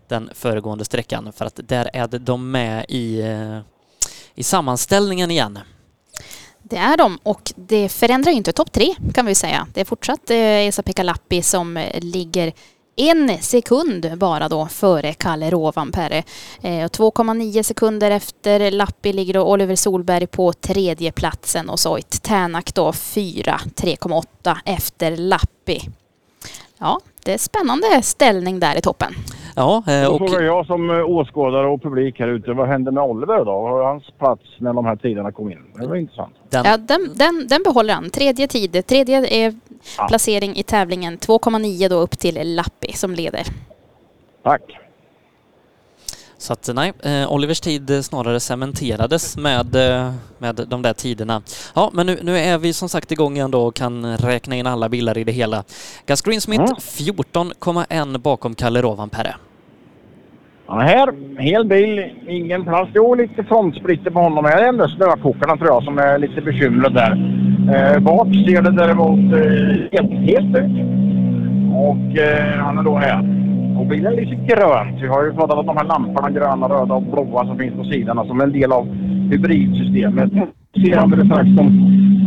den 0.07 0.29
föregående 0.33 0.85
sträckan 0.85 1.33
för 1.33 1.45
att 1.45 1.59
där 1.63 1.89
är 1.93 2.07
de 2.07 2.51
med 2.51 2.85
i, 2.89 3.23
i 4.35 4.43
sammanställningen 4.43 5.31
igen. 5.31 5.59
Det 6.63 6.77
är 6.77 6.97
de 6.97 7.19
och 7.23 7.53
det 7.55 7.89
förändrar 7.89 8.31
ju 8.31 8.37
inte 8.37 8.51
topp 8.51 8.71
tre 8.71 8.95
kan 9.13 9.25
vi 9.25 9.35
säga. 9.35 9.67
Det 9.73 9.81
är 9.81 9.85
fortsatt 9.85 10.29
Esa-Pekka 10.29 11.03
Lappi 11.03 11.41
som 11.41 11.85
ligger 11.97 12.53
en 12.99 13.37
sekund 13.41 14.17
bara 14.17 14.49
då 14.49 14.67
före 14.67 15.13
Kalle 15.13 15.49
Rovanperä. 15.49 16.23
2,9 16.61 17.57
eh, 17.57 17.63
sekunder 17.63 18.11
efter 18.11 18.71
Lappi 18.71 19.13
ligger 19.13 19.33
då 19.33 19.43
Oliver 19.43 19.75
Solberg 19.75 20.27
på 20.27 20.53
tredje 20.53 21.11
platsen 21.11 21.69
och 21.69 21.79
Soit 21.79 22.23
Tänak 22.23 22.73
då 22.73 22.93
4, 22.93 23.59
3,8 23.75 24.57
efter 24.65 25.17
Lappi. 25.17 25.89
Ja, 26.77 26.99
det 27.23 27.33
är 27.33 27.37
spännande 27.37 28.01
ställning 28.01 28.59
där 28.59 28.75
i 28.75 28.81
toppen. 28.81 29.15
Ja, 29.59 29.83
eh, 29.87 30.07
och... 30.07 30.19
Då 30.19 30.27
frågar 30.27 30.45
jag 30.45 30.65
som 30.65 30.89
eh, 30.89 31.09
åskådare 31.09 31.67
och 31.67 31.81
publik 31.81 32.19
här 32.19 32.27
ute, 32.27 32.53
vad 32.53 32.67
hände 32.67 32.91
med 32.91 33.03
Oliver 33.03 33.45
då? 33.45 33.51
Har 33.51 33.83
hans 33.83 34.03
plats 34.19 34.41
när 34.57 34.73
de 34.73 34.85
här 34.85 34.95
tiderna 34.95 35.31
kom 35.31 35.51
in? 35.51 35.59
Det 35.75 35.87
var 35.87 35.95
intressant. 35.95 36.35
Den... 36.49 36.65
Ja, 36.65 36.77
den, 36.77 37.11
den, 37.15 37.47
den 37.47 37.63
behåller 37.63 37.93
han. 37.93 38.09
Tredje 38.09 38.47
tid. 38.47 38.87
Tredje 38.87 39.45
är 39.45 39.55
ja. 39.97 40.07
placering 40.07 40.55
i 40.55 40.63
tävlingen. 40.63 41.17
2,9 41.17 41.89
då 41.89 41.95
upp 41.95 42.19
till 42.19 42.55
Lappi 42.55 42.93
som 42.93 43.13
leder. 43.13 43.43
Tack. 44.43 44.61
Så 46.37 46.53
att 46.53 46.69
nej, 46.73 46.93
eh, 46.99 47.31
Olivers 47.31 47.59
tid 47.59 48.05
snarare 48.05 48.39
cementerades 48.39 49.37
med, 49.37 49.75
eh, 49.75 50.13
med 50.37 50.55
de 50.67 50.81
där 50.81 50.93
tiderna. 50.93 51.41
Ja, 51.73 51.89
men 51.93 52.05
nu, 52.05 52.19
nu 52.23 52.37
är 52.37 52.57
vi 52.57 52.73
som 52.73 52.89
sagt 52.89 53.11
igång 53.11 53.35
igen 53.35 53.51
då 53.51 53.61
och 53.67 53.75
kan 53.75 54.17
räkna 54.17 54.55
in 54.55 54.67
alla 54.67 54.89
bilar 54.89 55.17
i 55.17 55.23
det 55.23 55.31
hela. 55.31 55.63
Gus 56.05 56.21
Greensmith 56.21 56.63
mm. 56.63 56.75
14,1 56.75 58.17
bakom 58.17 58.55
Kalle 58.55 58.81
Rovanperä. 58.81 59.35
Ja, 60.71 60.79
här, 60.79 61.09
hel 61.37 61.65
bil, 61.65 62.05
ingen 62.27 62.63
plats. 62.63 62.91
Jo, 62.93 63.15
lite 63.15 63.43
frontsplitter 63.43 64.11
på 64.11 64.19
honom. 64.19 64.43
Det 64.43 64.51
är 64.51 64.69
ändå 64.69 64.87
snökokarna 64.87 65.57
tror 65.57 65.67
jag 65.67 65.83
som 65.83 65.97
är 65.97 66.17
lite 66.17 66.41
bekymret 66.41 66.93
där. 66.93 67.11
Eh, 67.73 67.99
bak 67.99 68.27
ser 68.27 68.61
det 68.61 68.71
däremot 68.71 69.33
eh, 69.33 69.77
helt, 69.91 70.11
helt 70.11 70.57
ut. 70.57 70.85
Och 71.73 72.17
eh, 72.17 72.59
han 72.59 72.77
är 72.77 72.83
då 72.83 72.97
här. 72.97 73.19
Och 73.79 73.85
bilen 73.85 74.13
är 74.13 74.21
lite 74.21 74.35
grönt. 74.35 75.01
Vi 75.01 75.07
har 75.07 75.25
ju 75.25 75.33
pratat 75.33 75.57
om 75.57 75.65
de 75.65 75.77
här 75.77 75.85
lamporna, 75.85 76.29
gröna, 76.29 76.69
röda 76.69 76.93
och 76.93 77.03
blåa 77.03 77.45
som 77.45 77.57
finns 77.57 77.75
på 77.75 77.83
sidorna 77.83 78.25
som 78.25 78.41
en 78.41 78.51
del 78.51 78.71
av 78.71 78.87
hybridsystemet. 79.31 80.31
Ser 80.85 80.97
alldeles 80.97 81.25
strax 81.25 81.47
om 81.59 81.67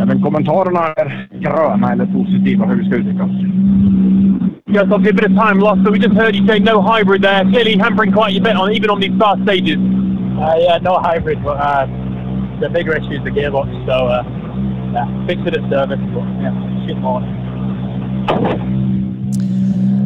även 0.02 0.22
kommentarerna 0.22 0.81
är 0.81 1.28
gröna 1.31 1.92
eller 1.92 2.06
positiva 2.06 2.66
hur 2.66 2.76
vi 2.76 2.84
ska 2.84 2.97
uttrycka 2.97 3.24
oss. 3.24 3.31
Yes, 4.74 4.82
obviously 4.82 5.10
a 5.10 5.14
bit 5.14 5.24
of 5.24 5.47
time 5.47 5.60
lost, 5.60 5.84
but 5.84 5.92
we 5.92 5.98
just 5.98 6.14
heard 6.14 6.34
you 6.34 6.47
say 6.47 6.58
no 6.58 6.81
hybrid 6.81 7.22
there. 7.22 7.44
Clearly 7.44 7.76
hampering 7.76 8.12
quite 8.12 8.39
a 8.39 8.40
bit 8.40 8.56
on 8.56 8.72
even 8.72 8.90
on 8.90 9.00
these 9.00 9.16
fast 9.20 9.42
stages. 9.42 9.76
Uh, 9.76 10.56
yeah, 10.58 10.78
no 10.78 10.94
hybrid, 10.98 11.44
but 11.44 11.58
uh, 11.58 11.86
the 12.60 12.68
bigger 12.70 12.97
issue 12.97 13.16
is 13.18 13.24
the 13.24 13.31
gearbox. 13.31 13.68
So 13.86 13.92
uh, 13.92 14.22
yeah, 14.94 15.26
fix 15.26 15.40
it 15.47 15.55
at 15.58 15.64
service, 15.70 16.00
but 16.14 16.26
yeah, 16.40 16.55
shit 16.86 16.97
morning. 16.97 18.91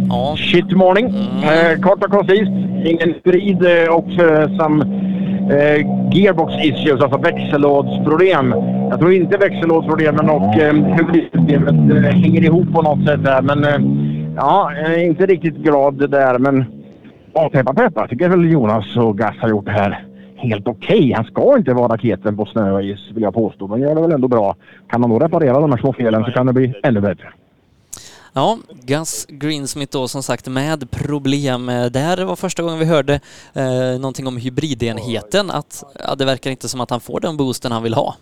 Ja. 0.09 0.36
Shit 0.39 0.73
morning. 0.73 1.07
Mm. 1.07 1.73
Eh, 1.73 1.81
kort 1.81 2.05
och 2.05 2.10
koncist. 2.10 2.51
Ingen 2.85 3.15
strid 3.20 3.62
eh, 3.65 3.94
och 3.94 4.10
som 4.59 4.83
eh, 5.51 5.86
gearbox 6.12 6.55
issues, 6.65 7.01
alltså 7.01 7.18
växellådsproblem. 7.18 8.55
Jag 8.91 8.99
tror 8.99 9.12
inte 9.12 9.36
växellådsproblemen 9.36 10.31
och 10.31 10.55
eh, 10.57 10.75
hybridsystemet 10.75 12.05
hänger 12.15 12.44
ihop 12.44 12.73
på 12.73 12.83
något 12.83 13.07
sätt 13.07 13.25
där. 13.25 13.43
Men 13.43 13.67
ja, 14.36 14.73
jag 14.73 14.94
är 14.94 15.05
inte 15.05 15.26
riktigt 15.26 15.57
glad 15.57 16.10
där. 16.10 16.39
Men 16.39 16.65
peppa 17.52 17.75
peppa 17.75 18.09
tycker 18.09 18.28
väl 18.28 18.52
Jonas 18.52 18.97
och 18.97 19.18
Gas 19.18 19.35
har 19.39 19.49
gjort 19.49 19.65
det 19.65 19.73
här 19.73 20.07
helt 20.36 20.68
okej. 20.68 20.99
Okay. 20.99 21.12
Han 21.12 21.25
ska 21.25 21.57
inte 21.59 21.75
vara 21.75 21.94
raketen 21.94 22.36
på 22.36 22.47
snö 22.47 22.70
och 22.70 22.83
is 22.83 23.10
vill 23.15 23.23
jag 23.23 23.35
påstå. 23.35 23.67
Men 23.67 23.81
gör 23.81 23.94
det 23.94 24.01
väl 24.01 24.12
ändå 24.12 24.28
bra. 24.28 24.57
Kan 24.91 25.02
han 25.02 25.10
då 25.10 25.18
reparera 25.18 25.60
de 25.60 25.70
här 25.70 25.78
små 25.78 25.93
felen 25.93 26.25
så 26.25 26.31
kan 26.31 26.47
det 26.47 26.52
bli 26.52 26.75
ännu 26.83 27.01
bättre. 27.01 27.28
Ja, 28.36 28.58
Gus 28.82 29.26
Greensmith 29.28 29.92
då 29.92 30.08
som 30.08 30.23
sagt 30.23 30.47
med 30.47 30.90
problem. 30.90 31.66
Där 31.66 32.24
var 32.24 32.36
första 32.36 32.62
gången 32.62 32.78
vi 32.78 32.84
hörde 32.84 33.20
eh, 33.52 33.98
någonting 34.00 34.26
om 34.26 34.36
hybridenheten, 34.36 35.50
att 35.50 35.84
ja, 35.98 36.15
det 36.15 36.24
verkar 36.24 36.50
inte 36.50 36.68
som 36.68 36.81
att 36.81 36.90
han 36.90 37.00
får 37.00 37.20
den 37.20 37.36
boosten 37.36 37.73
han 37.73 37.82
vill 37.82 37.94
ha. 37.94 38.15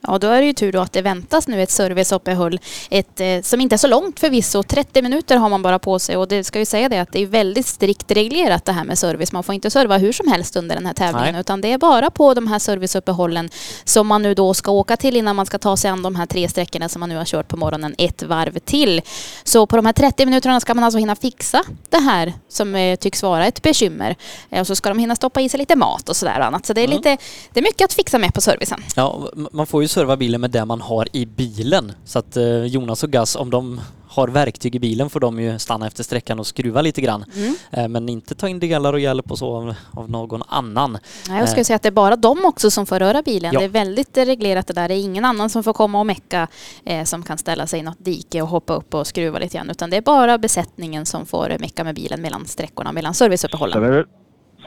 Ja, 0.00 0.18
då 0.18 0.26
är 0.26 0.40
det 0.40 0.46
ju 0.46 0.52
tur 0.52 0.72
då 0.72 0.80
att 0.80 0.92
det 0.92 1.02
väntas 1.02 1.48
nu 1.48 1.62
ett 1.62 1.70
serviceuppehåll 1.70 2.60
ett, 2.90 3.20
eh, 3.20 3.42
som 3.42 3.60
inte 3.60 3.74
är 3.74 3.76
så 3.78 3.88
långt 3.88 4.20
förvisso. 4.20 4.62
30 4.62 5.02
minuter 5.02 5.36
har 5.36 5.48
man 5.48 5.62
bara 5.62 5.78
på 5.78 5.98
sig 5.98 6.16
och 6.16 6.28
det 6.28 6.44
ska 6.44 6.58
ju 6.58 6.64
säga 6.64 6.88
det 6.88 6.98
att 6.98 7.12
det 7.12 7.22
är 7.22 7.26
väldigt 7.26 7.66
strikt 7.66 8.10
reglerat 8.10 8.64
det 8.64 8.72
här 8.72 8.84
med 8.84 8.98
service. 8.98 9.32
Man 9.32 9.42
får 9.42 9.54
inte 9.54 9.70
serva 9.70 9.98
hur 9.98 10.12
som 10.12 10.28
helst 10.28 10.56
under 10.56 10.74
den 10.74 10.86
här 10.86 10.94
tävlingen 10.94 11.32
Nej. 11.32 11.40
utan 11.40 11.60
det 11.60 11.72
är 11.72 11.78
bara 11.78 12.10
på 12.10 12.34
de 12.34 12.46
här 12.46 12.58
serviceuppehållen 12.58 13.50
som 13.84 14.06
man 14.06 14.22
nu 14.22 14.34
då 14.34 14.54
ska 14.54 14.70
åka 14.70 14.96
till 14.96 15.16
innan 15.16 15.36
man 15.36 15.46
ska 15.46 15.58
ta 15.58 15.76
sig 15.76 15.90
an 15.90 16.02
de 16.02 16.16
här 16.16 16.26
tre 16.26 16.48
sträckorna 16.48 16.88
som 16.88 17.00
man 17.00 17.08
nu 17.08 17.16
har 17.16 17.24
kört 17.24 17.48
på 17.48 17.56
morgonen 17.56 17.94
ett 17.98 18.22
varv 18.22 18.58
till. 18.58 19.00
Så 19.44 19.66
på 19.66 19.76
de 19.76 19.86
här 19.86 19.92
30 19.92 20.24
minuterna 20.24 20.60
ska 20.60 20.74
man 20.74 20.84
alltså 20.84 20.98
hinna 20.98 21.16
fixa 21.16 21.62
det 21.88 21.98
här 21.98 22.32
som 22.48 22.74
eh, 22.74 22.96
tycks 22.96 23.22
vara 23.22 23.46
ett 23.46 23.62
bekymmer. 23.62 24.16
Eh, 24.50 24.60
och 24.60 24.66
så 24.66 24.76
ska 24.76 24.88
de 24.88 24.98
hinna 24.98 25.16
stoppa 25.16 25.40
i 25.40 25.48
sig 25.48 25.58
lite 25.58 25.76
mat 25.76 26.08
och 26.08 26.16
sådär 26.16 26.40
annat. 26.40 26.66
Så 26.66 26.72
det 26.72 26.80
är, 26.80 26.84
mm. 26.84 26.96
lite, 26.96 27.16
det 27.52 27.60
är 27.60 27.64
mycket 27.64 27.84
att 27.84 27.92
fixa 27.92 28.18
med 28.18 28.34
på 28.34 28.40
servicen. 28.40 28.84
Ja, 28.96 29.28
man 29.52 29.66
får 29.68 29.82
ju 29.82 29.88
serva 29.88 30.16
bilen 30.16 30.40
med 30.40 30.50
det 30.50 30.64
man 30.64 30.80
har 30.80 31.08
i 31.12 31.26
bilen. 31.26 31.92
Så 32.04 32.18
att 32.18 32.36
eh, 32.36 32.64
Jonas 32.64 33.02
och 33.02 33.10
Gas, 33.10 33.36
om 33.36 33.50
de 33.50 33.80
har 34.08 34.28
verktyg 34.28 34.74
i 34.74 34.78
bilen 34.78 35.10
får 35.10 35.20
de 35.20 35.40
ju 35.40 35.58
stanna 35.58 35.86
efter 35.86 36.04
sträckan 36.04 36.40
och 36.40 36.46
skruva 36.46 36.82
lite 36.82 37.00
grann. 37.00 37.24
Mm. 37.34 37.54
Eh, 37.70 37.88
men 37.88 38.08
inte 38.08 38.34
ta 38.34 38.48
in 38.48 38.58
delar 38.58 38.92
och 38.92 39.00
hjälp 39.00 39.30
och 39.30 39.38
så 39.38 39.56
av, 39.56 39.74
av 39.90 40.10
någon 40.10 40.42
annan. 40.48 40.98
Nej, 41.28 41.38
jag 41.38 41.48
skulle 41.48 41.64
säga 41.64 41.76
att 41.76 41.82
det 41.82 41.88
är 41.88 41.90
bara 41.90 42.16
de 42.16 42.44
också 42.44 42.70
som 42.70 42.86
får 42.86 42.98
röra 42.98 43.22
bilen. 43.22 43.52
Ja. 43.52 43.60
Det 43.60 43.64
är 43.64 43.68
väldigt 43.68 44.16
reglerat 44.16 44.66
det 44.66 44.72
där. 44.72 44.88
Det 44.88 44.94
är 44.94 45.00
ingen 45.00 45.24
annan 45.24 45.50
som 45.50 45.64
får 45.64 45.72
komma 45.72 45.98
och 46.00 46.06
mecka 46.06 46.48
eh, 46.84 47.04
som 47.04 47.22
kan 47.22 47.38
ställa 47.38 47.66
sig 47.66 47.80
i 47.80 47.82
något 47.82 48.04
dike 48.04 48.42
och 48.42 48.48
hoppa 48.48 48.74
upp 48.74 48.94
och 48.94 49.06
skruva 49.06 49.38
lite 49.38 49.56
grann. 49.56 49.70
Utan 49.70 49.90
det 49.90 49.96
är 49.96 50.02
bara 50.02 50.38
besättningen 50.38 51.06
som 51.06 51.26
får 51.26 51.56
mecka 51.60 51.84
med 51.84 51.94
bilen 51.94 52.20
mellan 52.20 52.46
sträckorna, 52.46 52.92
mellan 52.92 53.14
serviceuppehållen. 53.14 54.04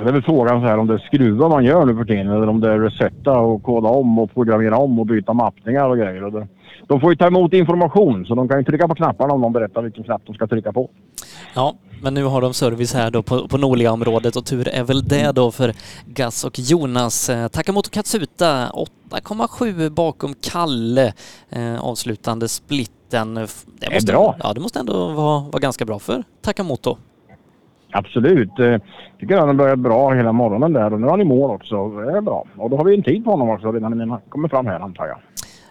Det 0.04 0.10
är 0.10 0.14
väl 0.14 0.22
frågan 0.22 0.62
så 0.62 0.68
här 0.68 0.78
om 0.78 0.88
det 0.88 0.94
är 0.94 0.98
skruvar 0.98 1.50
man 1.50 1.64
gör 1.64 1.86
nu 1.86 1.96
för 1.96 2.06
tiden 2.06 2.28
eller 2.28 2.50
om 2.50 2.62
det 2.62 2.72
är 2.72 2.80
resetta 2.80 3.40
och 3.40 3.64
koda 3.64 3.90
om 3.90 4.20
och 4.20 4.34
programmera 4.34 4.78
om 4.78 5.00
och 5.00 5.06
byta 5.06 5.34
mappningar 5.34 5.90
och 5.90 5.98
grejer. 5.98 6.24
Och 6.24 6.32
det, 6.32 6.48
de 6.88 7.02
får 7.02 7.10
ju 7.12 7.16
ta 7.16 7.28
emot 7.28 7.54
information 7.54 8.26
så 8.26 8.36
de 8.36 8.48
kan 8.48 8.58
ju 8.60 8.64
trycka 8.64 8.88
på 8.88 8.96
knapparna 8.96 9.34
om 9.34 9.42
de 9.42 9.54
berättar 9.54 9.82
vilken 9.82 10.04
knapp 10.04 10.22
de 10.26 10.36
ska 10.36 10.48
trycka 10.48 10.74
på. 10.74 10.90
Ja, 11.56 11.76
men 12.02 12.14
nu 12.14 12.24
har 12.24 12.42
de 12.42 12.54
service 12.54 12.94
här 12.94 13.12
då 13.12 13.24
på, 13.24 13.48
på 13.48 13.58
Nolia-området 13.58 14.36
och 14.36 14.46
tur 14.46 14.68
är 14.68 14.84
väl 14.84 15.04
det 15.08 15.32
då 15.32 15.52
för 15.52 15.74
Gas 16.06 16.44
och 16.44 16.60
Jonas. 16.60 17.30
Eh, 17.30 17.48
Takamoto 17.48 17.90
Katsuta 17.90 18.72
8,7 19.10 19.90
bakom 19.90 20.34
Kalle 20.52 21.14
eh, 21.50 21.84
avslutande 21.84 22.48
splitten. 22.48 23.36
Det, 23.36 23.42
måste, 23.42 23.86
är 23.86 24.02
bra. 24.02 24.36
Ja, 24.44 24.54
det 24.54 24.60
måste 24.60 24.80
ändå 24.80 25.08
vara, 25.08 25.40
vara 25.40 25.60
ganska 25.60 25.86
bra 25.86 26.00
för 26.00 26.24
Takamoto. 26.42 26.98
Absolut. 27.92 28.50
Jag 28.58 28.74
eh, 28.74 28.82
tycker 29.20 29.38
han 29.38 29.48
har 29.48 29.56
börjat 29.56 29.80
bra 29.80 30.14
hela 30.14 30.32
morgonen 30.32 30.74
där 30.74 30.94
och 30.94 31.02
nu 31.02 31.08
är 31.08 31.12
han 31.12 31.22
i 31.22 31.26
mål 31.26 31.52
också. 31.52 31.90
Det 31.90 32.18
är 32.18 32.22
bra. 32.22 32.46
Och 32.58 32.70
då 32.70 32.78
har 32.78 32.86
vi 32.86 32.96
en 32.96 33.04
tid 33.04 33.24
på 33.26 33.32
honom 33.32 33.50
också 33.50 33.72
redan 33.72 33.98
när 33.98 34.06
han 34.06 34.20
kommer 34.30 34.48
fram 34.48 34.66
här 34.66 34.80
antar 34.80 35.08
jag. 35.08 35.18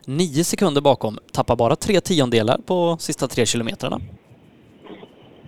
Nio 0.06 0.44
sekunder 0.44 0.80
bakom. 0.80 1.18
Tappar 1.32 1.56
bara 1.56 1.76
tre 1.76 2.00
tiondelar 2.00 2.58
på 2.66 2.96
sista 2.98 3.26
tre 3.26 3.46
kilometrarna. 3.46 4.00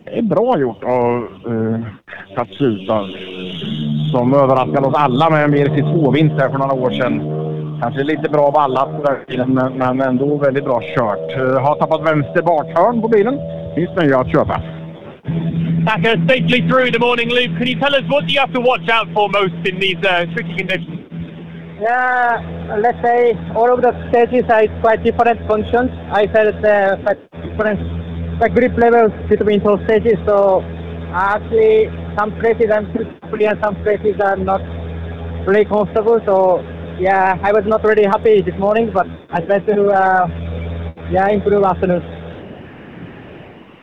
Det 0.04 0.18
är 0.18 0.22
bra 0.22 0.58
gjort 0.58 0.84
av 0.84 1.28
uh, 1.46 1.80
Katsuta 2.36 3.08
som 4.12 4.34
överraskade 4.34 4.86
oss 4.86 4.94
alla 4.94 5.30
med 5.30 5.44
en 5.44 5.54
VRC2-vinst 5.54 6.36
för 6.36 6.58
några 6.58 6.72
år 6.72 6.90
sedan. 6.90 7.22
Kanske 7.80 8.02
lite 8.02 8.28
bra 8.28 8.50
ballat 8.50 8.88
men, 9.28 9.54
men 9.78 10.00
ändå 10.00 10.36
väldigt 10.36 10.64
bra 10.64 10.80
kört. 10.96 11.36
Uh, 11.40 11.58
har 11.58 11.74
tappat 11.74 12.02
vänster 12.02 12.42
bakhörn 12.42 13.02
på 13.02 13.08
bilen. 13.08 13.38
Finns 13.74 13.96
nya 13.96 14.18
att 14.18 14.32
köpa. 14.32 14.62
Uh, 15.84 15.98
safely 16.28 16.62
through 16.68 16.92
the 16.92 16.98
morning 16.98 17.28
loop. 17.28 17.58
Can 17.58 17.66
you 17.66 17.74
tell 17.74 17.92
us 17.92 18.02
what 18.06 18.26
do 18.28 18.32
you 18.32 18.38
have 18.38 18.52
to 18.52 18.60
watch 18.60 18.88
out 18.88 19.08
for 19.12 19.28
most 19.28 19.66
in 19.66 19.80
these 19.80 19.98
uh, 20.06 20.26
tricky 20.32 20.54
conditions? 20.56 21.10
Yeah, 21.80 22.78
let's 22.78 23.02
say 23.02 23.34
all 23.56 23.66
of 23.74 23.82
the 23.82 23.90
stages 24.10 24.44
are 24.48 24.62
quite 24.80 25.02
different 25.02 25.44
functions. 25.48 25.90
I 26.12 26.28
felt 26.28 26.54
uh, 26.64 27.02
quite 27.02 27.18
different 27.42 27.80
like 28.40 28.54
grip 28.54 28.78
levels 28.78 29.10
between 29.28 29.64
those 29.64 29.82
stages. 29.86 30.18
So 30.24 30.62
actually, 31.12 31.90
some 32.16 32.30
places 32.38 32.70
I'm 32.70 32.86
fully 33.28 33.46
and 33.46 33.58
some 33.60 33.74
places 33.82 34.14
I'm 34.22 34.44
not 34.44 34.62
really 35.48 35.64
comfortable. 35.64 36.20
So 36.24 36.62
yeah, 37.00 37.40
I 37.42 37.50
was 37.50 37.64
not 37.66 37.82
really 37.82 38.04
happy 38.04 38.40
this 38.40 38.54
morning, 38.56 38.92
but 38.94 39.08
I 39.30 39.40
tried 39.40 39.66
to 39.66 39.90
uh, 39.90 40.28
yeah 41.10 41.26
improve 41.28 41.64
afternoon. 41.64 42.21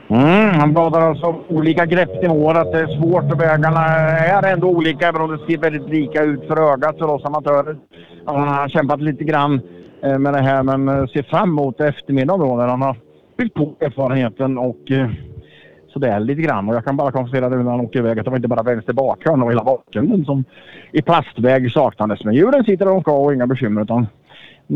Mm, 0.09 0.59
han 0.59 0.73
pratar 0.73 1.01
alltså 1.01 1.25
om 1.25 1.43
olika 1.47 1.85
greppnivåer, 1.85 2.55
att 2.55 2.71
det 2.71 2.79
är 2.79 2.87
svårt 2.87 3.31
och 3.31 3.41
vägarna 3.41 3.85
är 3.85 4.53
ändå 4.53 4.67
olika 4.67 5.07
även 5.07 5.21
om 5.21 5.31
det 5.31 5.45
ser 5.47 5.57
väldigt 5.57 5.89
lika 5.89 6.23
ut 6.23 6.47
för 6.47 6.73
ögat 6.73 6.97
för 6.97 7.07
oss 7.07 7.25
amatörer. 7.25 7.77
Han 8.25 8.47
har 8.47 8.69
kämpat 8.69 9.01
lite 9.01 9.23
grann 9.23 9.61
eh, 10.03 10.17
med 10.17 10.33
det 10.33 10.41
här 10.41 10.63
men 10.63 10.89
eh, 10.89 11.07
ser 11.07 11.23
fram 11.23 11.49
emot 11.49 11.81
eftermiddagen 11.81 12.47
då 12.47 12.55
när 12.55 12.67
han 12.67 12.81
har 12.81 12.95
byggt 13.37 13.53
på 13.53 13.75
erfarenheten 13.79 14.57
och 14.57 14.91
eh, 14.91 15.09
sådär 15.93 16.19
lite 16.19 16.41
grann. 16.41 16.69
Och 16.69 16.75
jag 16.75 16.85
kan 16.85 16.97
bara 16.97 17.11
konstatera 17.11 17.49
nu 17.49 17.63
när 17.63 17.71
han 17.71 17.81
åker 17.81 17.99
iväg 17.99 18.19
att 18.19 18.25
det 18.25 18.31
var 18.31 18.37
inte 18.37 18.47
bara 18.47 18.63
vänster 18.63 18.93
bakhörn 18.93 19.43
och 19.43 19.51
hela 19.51 19.63
bakgrunden 19.63 20.25
som 20.25 20.43
i 20.91 21.01
plastväg 21.01 21.71
saknades. 21.71 22.23
Men 22.23 22.33
hjulen 22.33 22.63
sitter 22.63 22.85
där 22.85 22.91
de 22.91 23.01
ska 23.01 23.11
och 23.11 23.33
inga 23.33 23.47
bekymmer 23.47 23.81
utan 23.81 24.07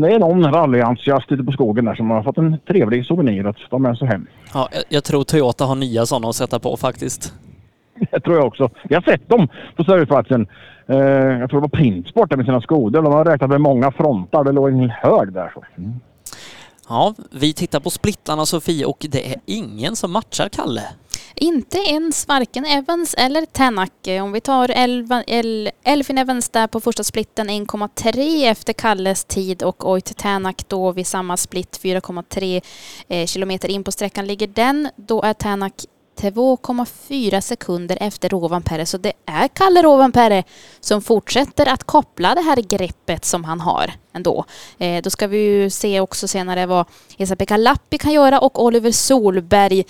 det 0.00 0.12
är 0.12 0.18
någon 0.18 0.52
rallyentusiast 0.52 1.32
ute 1.32 1.44
på 1.44 1.52
skogen 1.52 1.84
där 1.84 1.94
som 1.94 2.10
har 2.10 2.22
fått 2.22 2.38
en 2.38 2.58
trevlig 2.58 3.06
souvenir 3.06 3.46
att 3.46 3.56
ta 3.70 3.78
med 3.78 3.98
sig 3.98 4.08
hem. 4.08 4.26
Ja, 4.54 4.68
jag, 4.88 5.04
tror 5.04 5.24
Toyota 5.24 5.64
har 5.64 5.74
nya 5.74 6.06
sådana 6.06 6.28
att 6.28 6.36
sätta 6.36 6.58
på 6.58 6.76
faktiskt. 6.76 7.34
Det 8.10 8.20
tror 8.20 8.36
jag 8.36 8.46
också. 8.46 8.70
Jag 8.88 9.00
har 9.00 9.12
sett 9.12 9.28
dem 9.28 9.48
på 9.76 9.84
serviceplatsen. 9.84 10.46
Eh, 10.86 10.96
jag 10.96 11.50
tror 11.50 11.60
det 11.60 11.68
var 11.68 11.78
Printsport 11.78 12.30
där 12.30 12.36
med 12.36 12.46
sina 12.46 12.60
skoder. 12.60 13.02
De 13.02 13.12
har 13.12 13.24
räknat 13.24 13.50
med 13.50 13.60
många 13.60 13.92
frontar. 13.92 14.44
Det 14.44 14.52
låg 14.52 14.68
en 14.68 14.90
hög 14.90 15.32
där. 15.32 15.50
Så. 15.54 15.64
Mm. 15.78 15.92
Ja, 16.88 17.14
vi 17.30 17.52
tittar 17.52 17.80
på 17.80 17.90
splittarna 17.90 18.46
Sofie 18.46 18.86
och 18.86 19.06
det 19.08 19.32
är 19.32 19.40
ingen 19.46 19.96
som 19.96 20.12
matchar 20.12 20.48
Kalle. 20.48 20.82
Inte 21.36 21.78
ens 21.78 22.28
varken 22.28 22.64
Evans 22.64 23.14
eller 23.18 23.46
Tänak. 23.46 23.92
Om 24.22 24.32
vi 24.32 24.40
tar 24.40 24.68
Elva- 24.68 25.24
El- 25.26 25.70
Elfin 25.84 26.18
Evans 26.18 26.48
där 26.48 26.66
på 26.66 26.80
första 26.80 27.04
splitten 27.04 27.50
1,3 27.50 28.50
efter 28.50 28.72
Kalles 28.72 29.24
tid 29.24 29.62
och 29.62 29.90
Oit 29.90 30.16
Tänak 30.16 30.62
då 30.68 30.92
vid 30.92 31.06
samma 31.06 31.36
split 31.36 31.80
4,3 31.82 32.60
eh, 33.08 33.26
kilometer 33.26 33.68
in 33.70 33.84
på 33.84 33.92
sträckan 33.92 34.26
ligger 34.26 34.46
den. 34.46 34.88
Då 34.96 35.22
är 35.22 35.32
Tänak 35.32 35.72
2,4 36.20 37.40
sekunder 37.40 37.98
efter 38.00 38.28
Rovanperä. 38.28 38.86
Så 38.86 38.98
det 38.98 39.12
är 39.26 39.48
Kalle 39.48 39.82
Rovanperä 39.82 40.42
som 40.80 41.02
fortsätter 41.02 41.68
att 41.68 41.84
koppla 41.84 42.34
det 42.34 42.40
här 42.40 42.56
greppet 42.56 43.24
som 43.24 43.44
han 43.44 43.60
har 43.60 43.92
ändå. 44.14 44.44
Eh, 44.78 45.02
då 45.02 45.10
ska 45.10 45.26
vi 45.26 45.38
ju 45.38 45.70
se 45.70 46.00
också 46.00 46.28
senare 46.28 46.66
vad 46.66 46.86
Esa-Pekka 47.18 47.56
Lappi 47.56 47.98
kan 47.98 48.12
göra 48.12 48.40
och 48.40 48.64
Oliver 48.64 48.92
Solberg. 48.92 49.84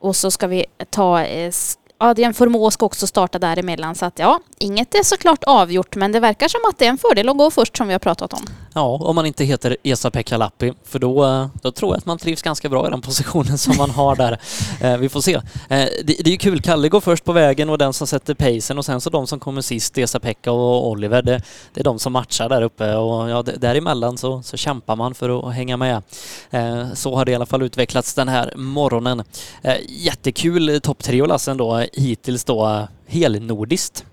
Och 0.00 0.16
så 0.16 0.30
ska 0.30 0.46
vi 0.46 0.64
ta 0.90 1.22
eh, 1.22 1.52
Adrian 1.98 2.34
Formå 2.34 2.70
ska 2.70 2.86
också 2.86 3.06
starta 3.06 3.38
däremellan. 3.38 3.94
Så 3.94 4.06
att 4.06 4.18
ja, 4.18 4.40
inget 4.58 4.94
är 4.94 5.02
såklart 5.02 5.44
avgjort 5.44 5.96
men 5.96 6.12
det 6.12 6.20
verkar 6.20 6.48
som 6.48 6.60
att 6.68 6.78
det 6.78 6.84
är 6.84 6.90
en 6.90 6.98
fördel 6.98 7.28
att 7.28 7.38
gå 7.38 7.50
först 7.50 7.76
som 7.76 7.86
vi 7.86 7.92
har 7.94 7.98
pratat 7.98 8.32
om. 8.32 8.40
Ja, 8.78 8.98
om 9.00 9.16
man 9.16 9.26
inte 9.26 9.44
heter 9.44 9.76
Esa-Pekka 9.82 10.36
Lappi, 10.36 10.72
för 10.84 10.98
då, 10.98 11.24
eh, 11.24 11.46
då 11.62 11.70
tror 11.70 11.92
jag 11.92 11.98
att 11.98 12.06
man 12.06 12.18
trivs 12.18 12.42
ganska 12.42 12.68
bra 12.68 12.86
i 12.86 12.90
den 12.90 13.00
positionen 13.00 13.58
som 13.64 13.76
man 13.76 13.90
har 13.90 14.16
där. 14.16 14.38
Eh, 14.80 14.96
vi 14.96 15.08
får 15.08 15.20
se. 15.20 15.34
Eh, 15.34 15.40
det, 15.68 16.04
det 16.04 16.26
är 16.26 16.30
ju 16.30 16.36
kul, 16.36 16.60
Kalle 16.60 16.88
går 16.88 17.00
först 17.00 17.24
på 17.24 17.32
vägen 17.32 17.70
och 17.70 17.78
den 17.78 17.92
som 17.92 18.06
sätter 18.06 18.34
pacen 18.34 18.78
och 18.78 18.84
sen 18.84 19.00
så 19.00 19.10
de 19.10 19.26
som 19.26 19.40
kommer 19.40 19.60
sist, 19.60 19.98
Esa-Pekka 19.98 20.52
och 20.52 20.88
Oliver, 20.88 21.22
det, 21.22 21.42
det 21.74 21.80
är 21.80 21.84
de 21.84 21.98
som 21.98 22.12
matchar 22.12 22.48
där 22.48 22.62
uppe 22.62 22.94
och 22.94 23.30
ja, 23.30 23.42
däremellan 23.42 24.18
så, 24.18 24.42
så 24.42 24.56
kämpar 24.56 24.96
man 24.96 25.14
för 25.14 25.48
att 25.48 25.54
hänga 25.54 25.76
med. 25.76 26.02
Eh, 26.50 26.92
så 26.92 27.16
har 27.16 27.24
det 27.24 27.32
i 27.32 27.34
alla 27.34 27.46
fall 27.46 27.62
utvecklats 27.62 28.14
den 28.14 28.28
här 28.28 28.52
morgonen. 28.56 29.22
Eh, 29.62 29.76
jättekul 29.88 30.80
topp 30.80 30.98
tre 30.98 31.26
lassen 31.26 31.56
då, 31.56 31.84
hittills 31.92 32.44
då 32.44 32.88
helnordiskt. 33.06 34.04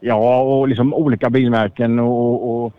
Ja, 0.00 0.40
och 0.40 0.68
liksom 0.68 0.94
olika 0.94 1.30
bilmärken 1.30 1.98
och, 1.98 2.64
och 2.64 2.72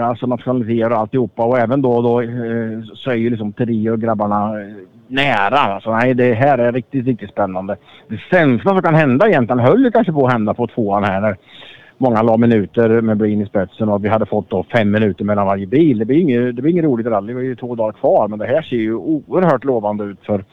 alltså 0.00 0.26
nationaliteter 0.26 0.92
och 0.92 0.98
alltihopa. 0.98 1.44
Och 1.44 1.58
även 1.58 1.82
då, 1.82 2.02
då 2.02 2.20
eh, 2.20 2.82
så 2.94 3.10
är 3.10 3.14
ju 3.14 3.30
liksom 3.30 3.52
Trio 3.52 3.90
och 3.90 4.00
grabbarna 4.00 4.60
eh, 4.60 4.66
nära. 5.06 5.58
Alltså, 5.58 5.90
nej, 5.90 6.14
det 6.14 6.34
här 6.34 6.58
är 6.58 6.72
riktigt, 6.72 7.06
riktigt 7.06 7.30
spännande. 7.30 7.76
Det 8.08 8.20
sämsta 8.30 8.70
som 8.70 8.82
kan 8.82 8.94
hända 8.94 9.28
egentligen 9.28 9.60
höll 9.60 9.84
ju 9.84 9.90
kanske 9.90 10.12
på 10.12 10.26
att 10.26 10.32
hända 10.32 10.54
på 10.54 10.66
tvåan 10.66 11.04
här 11.04 11.20
när 11.20 11.36
många 11.98 12.22
la 12.22 12.36
minuter 12.36 13.00
med 13.00 13.16
Breen 13.16 13.42
i 13.42 13.46
spetsen 13.46 13.88
och 13.88 14.04
vi 14.04 14.08
hade 14.08 14.26
fått 14.26 14.50
då 14.50 14.64
fem 14.72 14.90
minuter 14.90 15.24
mellan 15.24 15.46
varje 15.46 15.66
bil. 15.66 15.98
Det 15.98 16.04
blir 16.04 16.16
inget, 16.16 16.56
det 16.56 16.62
blir 16.62 16.72
inget 16.72 16.84
roligt 16.84 17.06
rally. 17.06 17.34
Det 17.34 17.40
är 17.40 17.44
ju 17.44 17.56
två 17.56 17.74
dagar 17.74 17.92
kvar 17.92 18.28
men 18.28 18.38
det 18.38 18.46
här 18.46 18.62
ser 18.62 18.76
ju 18.76 18.94
oerhört 18.94 19.64
lovande 19.64 20.04
ut 20.04 20.18
för 20.26 20.44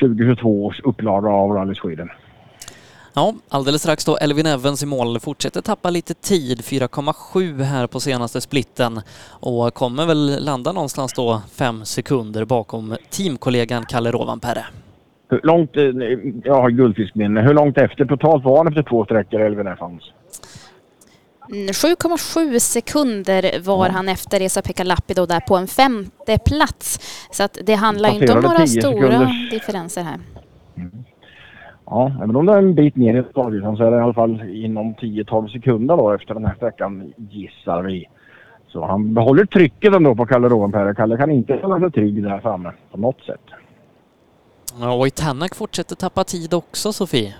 2022 0.00 0.64
års 0.64 0.80
upplaga 0.80 1.28
av 1.28 1.50
Rally 1.50 1.74
Sweden. 1.74 2.10
Ja, 3.18 3.34
alldeles 3.48 3.82
strax 3.82 4.04
då 4.04 4.16
Elvin 4.16 4.46
Evans 4.46 4.82
i 4.82 4.86
mål 4.86 5.20
fortsätter 5.20 5.60
tappa 5.62 5.90
lite 5.90 6.14
tid, 6.14 6.60
4,7 6.60 7.62
här 7.62 7.86
på 7.86 8.00
senaste 8.00 8.40
splitten 8.40 9.00
och 9.30 9.74
kommer 9.74 10.06
väl 10.06 10.44
landa 10.44 10.72
någonstans 10.72 11.12
då 11.12 11.42
fem 11.54 11.84
sekunder 11.84 12.44
bakom 12.44 12.96
teamkollegan 13.10 13.84
Kalle 13.86 14.10
Rovanperä. 14.10 14.64
Hur 15.30 15.40
långt, 15.42 15.76
eh, 15.76 15.82
jag 16.44 16.54
har 16.54 16.70
guldfiskminne, 16.70 17.40
hur 17.42 17.54
långt 17.54 17.78
efter 17.78 18.04
totalt 18.04 18.44
var 18.44 18.56
han 18.56 18.68
efter 18.68 18.82
två 18.82 19.04
sträckor 19.04 19.40
Elvin 19.40 19.66
Evans? 19.66 20.02
Mm, 21.50 21.66
7,7 21.72 22.58
sekunder 22.60 23.60
var 23.64 23.88
han 23.88 24.08
efter 24.08 24.40
Esa-Pekka 24.40 24.84
Lappi 24.84 25.14
då 25.14 25.26
där 25.26 25.40
på 25.40 25.56
en 25.56 25.66
femte 25.66 26.38
plats. 26.38 27.00
Så 27.30 27.42
att 27.42 27.58
det 27.64 27.74
handlar 27.74 28.14
inte 28.14 28.32
om 28.32 28.40
några 28.40 28.58
10 28.66 28.80
stora 28.82 29.08
sekunders- 29.08 29.50
differenser 29.50 30.02
här. 30.02 30.18
Ja, 31.86 32.12
även 32.22 32.36
om 32.36 32.46
det 32.46 32.52
är 32.52 32.58
en 32.58 32.74
bit 32.74 32.96
ner 32.96 33.20
i 33.20 33.24
startlistan 33.30 33.76
så 33.76 33.84
är 33.84 33.90
det 33.90 33.96
i 33.96 34.00
alla 34.00 34.14
fall 34.14 34.42
inom 34.50 34.94
10-12 34.94 35.48
sekunder 35.48 35.96
då 35.96 36.12
efter 36.12 36.34
den 36.34 36.44
här 36.44 36.54
sträckan 36.54 37.12
gissar 37.16 37.82
vi. 37.82 38.08
Så 38.68 38.86
han 38.86 39.14
behåller 39.14 39.44
trycket 39.44 39.94
ändå 39.94 40.14
på 40.14 40.26
Kalle 40.26 40.48
Rovanperä. 40.48 40.94
Kalle 40.94 41.16
kan 41.16 41.30
inte 41.30 41.58
känna 41.60 41.80
sig 41.80 41.90
trygg 41.90 42.22
där 42.22 42.40
framme 42.40 42.72
på 42.90 42.98
något 42.98 43.20
sätt. 43.20 43.40
Ja, 44.80 44.92
och 44.94 45.06
i 45.06 45.10
Tänak 45.10 45.54
fortsätter 45.54 45.96
tappa 45.96 46.24
tid 46.24 46.54
också 46.54 46.92
Sofie. 46.92 47.34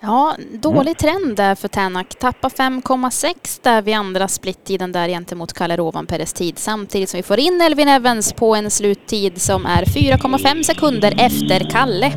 Ja, 0.00 0.34
dålig 0.62 0.98
trend 0.98 1.36
där 1.36 1.54
för 1.54 1.68
Tänak. 1.68 2.08
Tappa 2.08 2.48
5,6 2.48 3.60
där 3.62 3.82
vid 3.82 3.96
andra 3.96 4.28
splittiden 4.28 4.92
där 4.92 5.08
gentemot 5.08 5.52
Kalle 5.52 5.76
Rovanperäs 5.76 6.32
tid. 6.32 6.58
Samtidigt 6.58 7.08
som 7.08 7.18
vi 7.18 7.22
får 7.22 7.38
in 7.38 7.60
Elvin 7.60 7.88
Evans 7.88 8.32
på 8.32 8.54
en 8.54 8.70
sluttid 8.70 9.40
som 9.40 9.66
är 9.66 9.84
4,5 9.84 10.62
sekunder 10.62 11.12
efter 11.18 11.70
Kalle. 11.70 12.12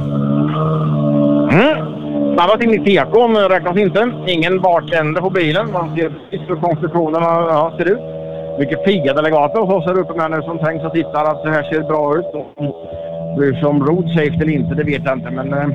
Mm. 1.55 1.95
I 2.73 2.77
tekon 2.85 3.37
räknas 3.37 3.77
inte. 3.77 4.11
Ingen 4.27 4.61
bakände 4.61 5.21
på 5.21 5.29
bilen. 5.29 5.71
Man 5.71 5.95
ser 5.95 6.09
precis 6.09 6.49
hur 6.49 6.55
konstruktionen 6.55 7.21
ja, 7.23 7.73
ser 7.77 7.85
ut. 7.85 8.05
Mycket 8.59 8.85
pigga 8.85 9.13
delegater 9.13 9.59
hos 9.59 9.73
oss 9.73 9.85
här 9.85 9.99
uppe 9.99 10.13
med 10.13 10.31
nu 10.31 10.41
som 10.41 10.59
tänks 10.59 10.85
och 10.85 10.93
tittar 10.93 11.23
att 11.31 11.43
det 11.43 11.51
här 11.51 11.63
ser 11.63 11.81
bra 11.91 12.17
ut. 12.19 12.31
Bryr 13.37 13.53
sig 13.53 13.65
om 13.65 13.85
road 13.85 14.07
safety 14.09 14.41
eller 14.41 14.53
inte, 14.53 14.75
det 14.75 14.83
vet 14.83 15.03
jag 15.05 15.17
inte. 15.17 15.31
Men 15.31 15.53
eh, 15.53 15.67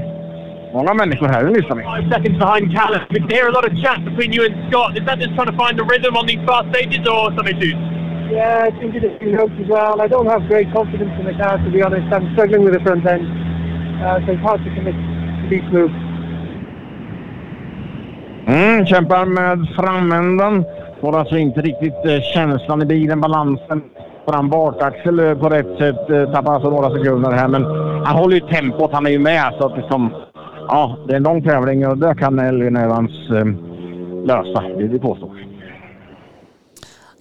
många 0.72 0.94
människor 0.94 1.28
här, 1.28 1.42
lyssnar 1.44 1.76
vi. 1.76 1.82
Five 1.82 2.08
seconds 2.14 2.38
behind 2.44 2.64
Callum. 2.76 3.02
We 3.10 3.18
can 3.20 3.30
hear 3.36 3.46
a 3.52 3.54
lot 3.58 3.64
of 3.70 3.72
chat 3.84 4.00
between 4.08 4.30
you 4.36 4.42
and 4.48 4.54
Scott. 4.68 4.90
Is 4.98 5.04
that 5.08 5.18
just 5.24 5.32
trying 5.36 5.50
to 5.52 5.58
find 5.62 5.74
the 5.80 5.86
rhythm 5.92 6.14
on 6.20 6.24
these 6.30 6.42
fast 6.48 6.66
stages 6.72 7.02
or 7.14 7.22
some 7.38 7.46
issues? 7.54 7.78
Yeah, 8.36 8.68
I 8.68 8.70
think 8.78 8.90
it 8.96 9.02
really 9.20 9.36
helps 9.40 9.56
as 9.62 9.68
well. 9.76 9.94
I 10.04 10.08
don't 10.14 10.30
have 10.34 10.42
great 10.52 10.68
confidence 10.78 11.14
in 11.20 11.24
the 11.30 11.36
car, 11.42 11.54
to 11.64 11.70
be 11.76 11.80
honest. 11.86 12.06
I'm 12.16 12.26
struggling 12.34 12.62
with 12.66 12.74
the 12.76 12.82
front 12.86 13.04
end, 13.14 13.24
uh, 14.04 14.24
so 14.24 14.28
it's 14.34 14.44
hard 14.48 14.60
to 14.64 14.70
commit 14.76 14.96
precis 15.50 15.72
nu. 15.72 15.90
Mm, 18.46 18.86
kämpar 18.86 19.24
med 19.26 19.68
framändan. 19.76 20.64
Får 21.00 21.18
alltså 21.18 21.36
inte 21.36 21.60
riktigt 21.60 22.04
eh, 22.04 22.20
känslan 22.34 22.82
i 22.82 22.84
bilen, 22.84 23.20
balansen. 23.20 23.82
Fram 24.28 24.48
bakaxel 24.48 25.18
eh, 25.18 25.34
på 25.34 25.48
rätt 25.48 25.78
sätt. 25.78 26.10
Eh, 26.10 26.32
tappar 26.32 26.54
alltså 26.54 26.70
några 26.70 26.90
sekunder 26.90 27.30
här. 27.30 27.48
Men 27.48 27.64
han 28.04 28.16
håller 28.16 28.34
ju 28.34 28.40
tempot. 28.40 28.92
Han 28.92 29.06
är 29.06 29.10
ju 29.10 29.18
med. 29.18 29.54
Så 29.58 29.66
att 29.66 29.76
liksom, 29.76 30.10
ja, 30.68 30.96
det 31.06 31.12
är 31.12 31.16
en 31.16 31.22
lång 31.22 31.42
tävling 31.42 31.86
och 31.86 31.98
det 31.98 32.14
kan 32.14 32.38
Elvin 32.38 32.76
Evans 32.76 33.30
eh, 33.30 33.46
lösa. 34.24 34.62
Det 34.62 34.82
vill 34.82 34.88
vi 34.88 34.98
påstå. 34.98 35.30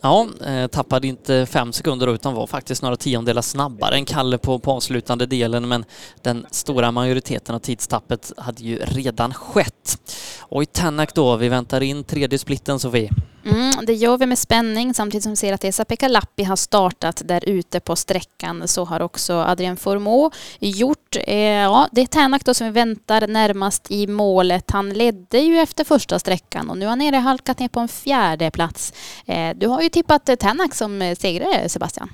Ja, 0.01 0.27
eh, 0.45 0.67
tappade 0.67 1.07
inte 1.07 1.45
fem 1.45 1.73
sekunder 1.73 2.07
då, 2.07 2.13
utan 2.13 2.33
var 2.33 2.47
faktiskt 2.47 2.81
några 2.81 2.95
tiondelar 2.95 3.41
snabbare 3.41 3.95
än 3.95 4.05
Kalle 4.05 4.37
på, 4.37 4.59
på 4.59 4.71
avslutande 4.71 5.25
delen, 5.25 5.67
men 5.67 5.85
den 6.21 6.45
stora 6.51 6.91
majoriteten 6.91 7.55
av 7.55 7.59
tidstappet 7.59 8.31
hade 8.37 8.63
ju 8.63 8.77
redan 8.77 9.33
skett. 9.33 9.97
Och 10.39 10.63
i 10.63 10.65
Tänak 10.65 11.15
då, 11.15 11.35
vi 11.35 11.49
väntar 11.49 11.83
in 11.83 12.03
tredje 12.03 12.39
splitten 12.39 12.79
Sofie. 12.79 13.09
Mm, 13.45 13.85
det 13.85 13.93
gör 13.93 14.17
vi 14.17 14.25
med 14.25 14.39
spänning 14.39 14.93
samtidigt 14.93 15.23
som 15.23 15.31
vi 15.31 15.35
ser 15.35 15.53
att 15.53 15.63
Esa-Pekka 15.63 16.07
Lappi 16.07 16.43
har 16.43 16.55
startat 16.55 17.21
där 17.25 17.49
ute 17.49 17.79
på 17.79 17.95
sträckan. 17.95 18.67
Så 18.67 18.85
har 18.85 18.99
också 18.99 19.33
Adrian 19.33 19.77
Formå 19.77 20.31
gjort. 20.59 21.17
Eh, 21.23 21.35
ja, 21.43 21.87
det 21.91 22.01
är 22.01 22.05
Tänak 22.05 22.45
då 22.45 22.53
som 22.53 22.67
vi 22.67 22.73
väntar 22.73 23.27
närmast 23.27 23.91
i 23.91 24.07
målet. 24.07 24.71
Han 24.71 24.89
ledde 24.89 25.39
ju 25.39 25.59
efter 25.59 25.83
första 25.83 26.19
sträckan 26.19 26.69
och 26.69 26.77
nu 26.77 26.85
har 26.85 26.89
han 26.89 26.99
nere 26.99 27.15
halkat 27.15 27.59
ner 27.59 27.67
på 27.67 27.79
en 27.79 27.87
fjärde 27.87 28.51
plats. 28.51 28.93
Eh, 29.25 29.55
du 29.55 29.67
har 29.67 29.81
ju 29.81 29.89
tippat 29.89 30.39
Tänak 30.39 30.75
som 30.75 31.15
segrare 31.17 31.69
Sebastian. 31.69 32.09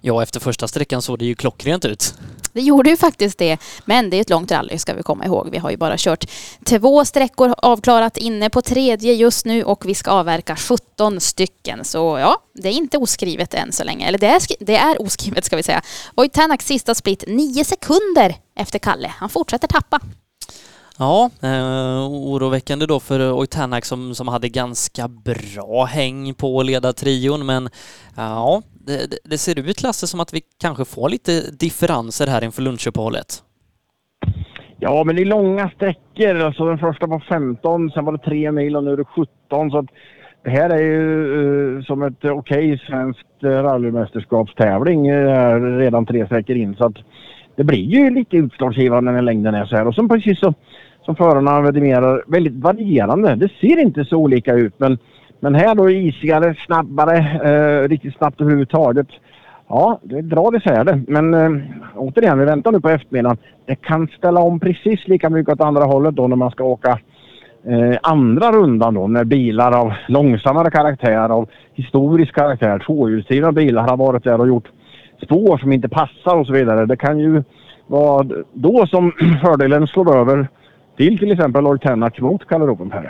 Ja, 0.00 0.22
efter 0.22 0.40
första 0.40 0.68
sträckan 0.68 1.02
såg 1.02 1.18
det 1.18 1.24
ju 1.24 1.34
klockrent 1.34 1.84
ut. 1.84 2.14
Det 2.52 2.60
gjorde 2.60 2.90
ju 2.90 2.96
faktiskt 2.96 3.38
det. 3.38 3.58
Men 3.84 4.10
det 4.10 4.16
är 4.16 4.20
ett 4.20 4.30
långt 4.30 4.52
rally 4.52 4.78
ska 4.78 4.94
vi 4.94 5.02
komma 5.02 5.24
ihåg. 5.24 5.48
Vi 5.50 5.58
har 5.58 5.70
ju 5.70 5.76
bara 5.76 5.94
kört 5.98 6.24
två 6.64 7.04
sträckor 7.04 7.54
avklarat 7.58 8.16
inne 8.16 8.50
på 8.50 8.62
tredje 8.62 9.12
just 9.12 9.46
nu 9.46 9.64
och 9.64 9.86
vi 9.86 9.94
ska 9.94 10.10
avverka 10.10 10.56
17 10.56 11.20
stycken. 11.20 11.84
Så 11.84 12.18
ja, 12.18 12.38
det 12.54 12.68
är 12.68 12.72
inte 12.72 12.98
oskrivet 12.98 13.54
än 13.54 13.72
så 13.72 13.84
länge. 13.84 14.08
Eller 14.08 14.18
det 14.18 14.26
är, 14.26 14.42
det 14.60 14.76
är 14.76 15.02
oskrivet 15.02 15.44
ska 15.44 15.56
vi 15.56 15.62
säga. 15.62 15.82
Oitanak 16.14 16.62
sista 16.62 16.94
split 16.94 17.24
9 17.26 17.64
sekunder 17.64 18.34
efter 18.56 18.78
Kalle. 18.78 19.12
Han 19.18 19.28
fortsätter 19.28 19.68
tappa. 19.68 20.00
Ja, 20.98 21.30
eh, 21.40 22.06
oroväckande 22.10 22.86
då 22.86 23.00
för 23.00 23.32
Oitanak 23.32 23.84
som, 23.84 24.14
som 24.14 24.28
hade 24.28 24.48
ganska 24.48 25.08
bra 25.08 25.84
häng 25.84 26.34
på 26.34 26.62
ledartrion 26.62 27.46
men 27.46 27.68
ja, 28.16 28.62
det, 28.86 29.18
det, 29.24 29.38
ser 29.38 29.58
ut 29.58 29.82
Lasse 29.82 30.06
som 30.06 30.20
att 30.20 30.34
vi 30.34 30.40
kanske 30.60 30.84
får 30.84 31.08
lite 31.08 31.50
differenser 31.50 32.26
här 32.26 32.44
inför 32.44 32.62
lunchuppehållet. 32.62 33.42
Ja, 34.78 35.04
men 35.04 35.16
det 35.16 35.22
är 35.22 35.26
långa 35.26 35.70
sträckor. 35.70 36.40
Alltså 36.40 36.64
den 36.64 36.78
första 36.78 37.06
var 37.06 37.20
15, 37.20 37.90
sen 37.90 38.04
var 38.04 38.12
det 38.12 38.18
3 38.18 38.52
mil 38.52 38.76
och 38.76 38.84
nu 38.84 38.92
är 38.92 38.96
det 38.96 39.04
17. 39.04 39.70
Så 39.70 39.78
att 39.78 39.86
det 40.44 40.50
här 40.50 40.70
är 40.70 40.82
ju 40.82 41.00
uh, 41.36 41.82
som 41.82 42.02
ett 42.02 42.24
okej 42.24 42.32
okay 42.72 42.78
svenskt 42.78 43.44
uh, 43.44 43.50
rallymästerskapstävling 43.50 45.10
uh, 45.10 45.78
redan 45.78 46.06
tre 46.06 46.26
sträckor 46.26 46.56
in. 46.56 46.74
Så 46.74 46.86
att 46.86 46.96
det 47.56 47.64
blir 47.64 47.84
ju 47.84 48.10
lite 48.10 48.36
utslagsgivande 48.36 49.12
när 49.12 49.22
längden 49.22 49.54
är 49.54 49.66
så 49.66 49.76
här. 49.76 49.86
Och 49.86 49.94
som 49.94 50.08
precis 50.08 50.40
så, 50.40 50.54
som 51.04 51.16
förarna 51.16 51.60
vidimerar, 51.60 52.24
väldigt 52.26 52.62
varierande. 52.62 53.34
Det 53.34 53.50
ser 53.60 53.80
inte 53.80 54.04
så 54.04 54.16
olika 54.16 54.54
ut 54.54 54.74
men 54.76 54.98
men 55.44 55.54
här 55.54 55.74
då 55.74 55.90
isigare, 55.90 56.54
snabbare, 56.66 57.16
eh, 57.18 57.88
riktigt 57.88 58.16
snabbt 58.16 58.40
överhuvudtaget. 58.40 59.06
Ja, 59.68 60.00
det 60.02 60.22
drar 60.22 60.56
isär 60.56 60.84
det. 60.84 61.02
Men 61.08 61.34
eh, 61.34 61.50
återigen, 61.96 62.38
vi 62.38 62.44
väntar 62.44 62.72
nu 62.72 62.80
på 62.80 62.88
eftermiddagen. 62.88 63.36
Det 63.66 63.74
kan 63.74 64.08
ställa 64.18 64.40
om 64.40 64.60
precis 64.60 65.08
lika 65.08 65.30
mycket 65.30 65.52
åt 65.52 65.60
andra 65.60 65.84
hållet 65.84 66.14
då 66.14 66.28
när 66.28 66.36
man 66.36 66.50
ska 66.50 66.64
åka 66.64 66.98
eh, 67.66 67.98
andra 68.02 68.52
rundan 68.52 68.94
då. 68.94 69.06
När 69.08 69.24
bilar 69.24 69.80
av 69.80 69.92
långsammare 70.08 70.70
karaktär, 70.70 71.28
av 71.28 71.48
historisk 71.74 72.34
karaktär, 72.34 72.78
tvåhjulsdrivna 72.86 73.52
bilar 73.52 73.88
har 73.88 73.96
varit 73.96 74.24
där 74.24 74.40
och 74.40 74.48
gjort 74.48 74.68
spår 75.22 75.58
som 75.58 75.72
inte 75.72 75.88
passar 75.88 76.36
och 76.36 76.46
så 76.46 76.52
vidare. 76.52 76.86
Det 76.86 76.96
kan 76.96 77.18
ju 77.18 77.42
vara 77.86 78.26
då 78.52 78.86
som 78.86 79.12
fördelen 79.44 79.86
slår 79.86 80.16
över 80.16 80.48
till 80.96 81.18
till 81.18 81.32
exempel 81.32 81.64
Lloyd 81.64 81.80
Tennack 81.80 82.20
mot 82.20 82.48
Kalle 82.48 82.66
Ropenberg. 82.66 83.08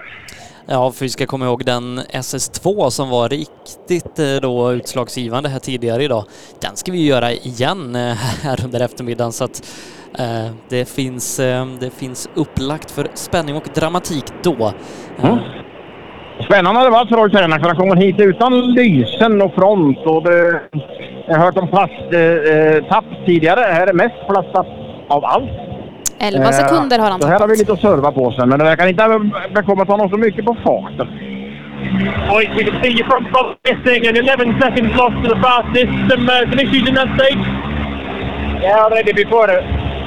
Ja, 0.66 0.90
för 0.90 1.04
vi 1.04 1.08
ska 1.08 1.26
komma 1.26 1.44
ihåg 1.44 1.64
den 1.64 1.98
SS2 1.98 2.90
som 2.90 3.10
var 3.10 3.28
riktigt 3.28 4.18
eh, 4.18 4.40
då 4.42 4.72
utslagsgivande 4.72 5.48
här 5.48 5.58
tidigare 5.58 6.04
idag. 6.04 6.24
Den 6.60 6.76
ska 6.76 6.92
vi 6.92 7.06
göra 7.06 7.32
igen 7.32 7.96
eh, 7.96 8.14
här 8.42 8.64
under 8.64 8.80
eftermiddagen 8.80 9.32
så 9.32 9.44
att 9.44 9.62
eh, 10.18 10.54
det, 10.68 10.88
finns, 10.88 11.40
eh, 11.40 11.66
det 11.80 11.90
finns 11.90 12.28
upplagt 12.34 12.90
för 12.90 13.06
spänning 13.14 13.56
och 13.56 13.68
dramatik 13.74 14.24
då. 14.42 14.72
Mm. 15.22 15.38
Spännande 16.40 16.84
det 16.84 16.90
var 16.90 17.06
för 17.06 17.16
Roy 17.16 17.30
Ternak 17.30 17.60
för 17.60 17.68
han 17.68 17.76
kommer 17.76 17.96
hit 17.96 18.16
utan 18.18 18.72
lysen 18.72 19.42
och 19.42 19.54
front 19.54 19.98
och 20.06 20.22
det, 20.22 20.60
jag 21.26 21.36
har 21.36 21.44
hört 21.44 21.56
om 21.56 21.68
plasttapp 21.68 23.04
eh, 23.04 23.26
tidigare. 23.26 23.60
Här 23.60 23.86
är 23.86 23.92
mest 23.92 24.28
plasttapp 24.28 24.66
av 25.08 25.24
allt. 25.24 25.63
11 26.18 26.52
sekunder 26.52 26.98
har 26.98 27.10
han 27.10 27.22
Så 27.22 27.28
här 27.28 27.40
har 27.40 27.48
vi 27.48 27.56
lite 27.56 27.72
att 27.72 27.80
serva 27.80 28.12
på 28.12 28.32
sen, 28.32 28.48
men 28.48 28.58
det 28.58 28.64
verkar 28.64 28.86
inte 28.86 29.02
ha 29.02 29.20
bekommit 29.54 29.88
honom 29.88 30.08
så 30.08 30.16
mycket 30.16 30.44
på 30.44 30.56
farten. 30.64 31.08
Boys, 32.28 32.48
we 32.56 32.64
can 32.64 32.82
see 32.82 32.92
your 32.98 33.06
front 33.06 33.28
spot 33.28 33.58
missing 33.64 34.06
and 34.06 34.16
11 34.16 34.60
seconds 34.60 34.96
lost 34.96 35.16
to 35.22 35.28
the 35.34 35.40
fastest. 35.40 35.92
Some, 36.10 36.28
uh, 36.28 36.40
some 36.50 36.58
issues 36.58 36.88
in 36.88 36.94
that 36.94 37.08
stage? 37.18 37.44
Yeah, 38.62 38.84
already 38.84 39.12
before 39.12 39.46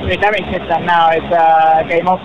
the 0.10 0.18
timing 0.18 0.45
system 0.52 0.86
now 0.86 1.11
it 1.11 1.27
uh, 1.32 1.88
came 1.88 2.08
off. 2.08 2.22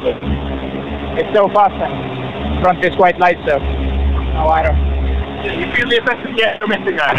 It's 1.19 1.33
so 1.35 1.49
fast 1.49 1.75
and 1.75 2.63
front 2.63 2.85
is 2.85 2.95
quite 2.97 3.19
light, 3.19 3.39
so 3.47 3.59
no, 3.59 4.49
I 4.49 4.63
don't. 4.63 4.81
You 5.61 5.67
feel 5.75 5.89
the 5.89 5.99
effect 5.99 6.25
of 6.25 6.33
yeah, 6.39 6.59
missing 6.67 6.97
that? 6.97 7.17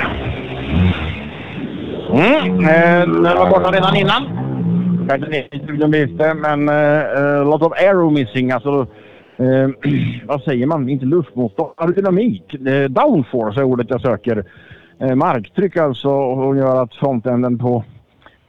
Mm, 2.09 2.65
eh, 2.65 2.99
den 2.99 3.23
var 3.23 3.49
borta 3.49 3.71
redan 3.71 3.95
innan. 3.95 4.42
Kanske 5.07 5.29
ni 5.29 5.37
i 5.37 5.87
visste, 5.87 6.33
men 6.33 6.69
uh, 6.69 7.49
lot 7.49 7.61
of 7.61 7.73
aero 7.73 8.09
missing. 8.09 8.51
Alltså, 8.51 8.87
uh, 9.39 9.69
vad 10.25 10.41
säger 10.41 10.65
man? 10.65 10.89
Inte 10.89 11.05
luftmotstånd, 11.05 11.71
aerodynamik. 11.77 12.55
Uh, 12.67 12.85
downforce 12.89 13.59
är 13.59 13.63
ordet 13.63 13.89
jag 13.89 14.01
söker. 14.01 14.45
Uh, 15.03 15.15
marktryck 15.15 15.77
alltså 15.77 16.09
och 16.09 16.57
gör 16.57 16.83
att 16.83 16.95
frontänden 16.95 17.59
på 17.59 17.83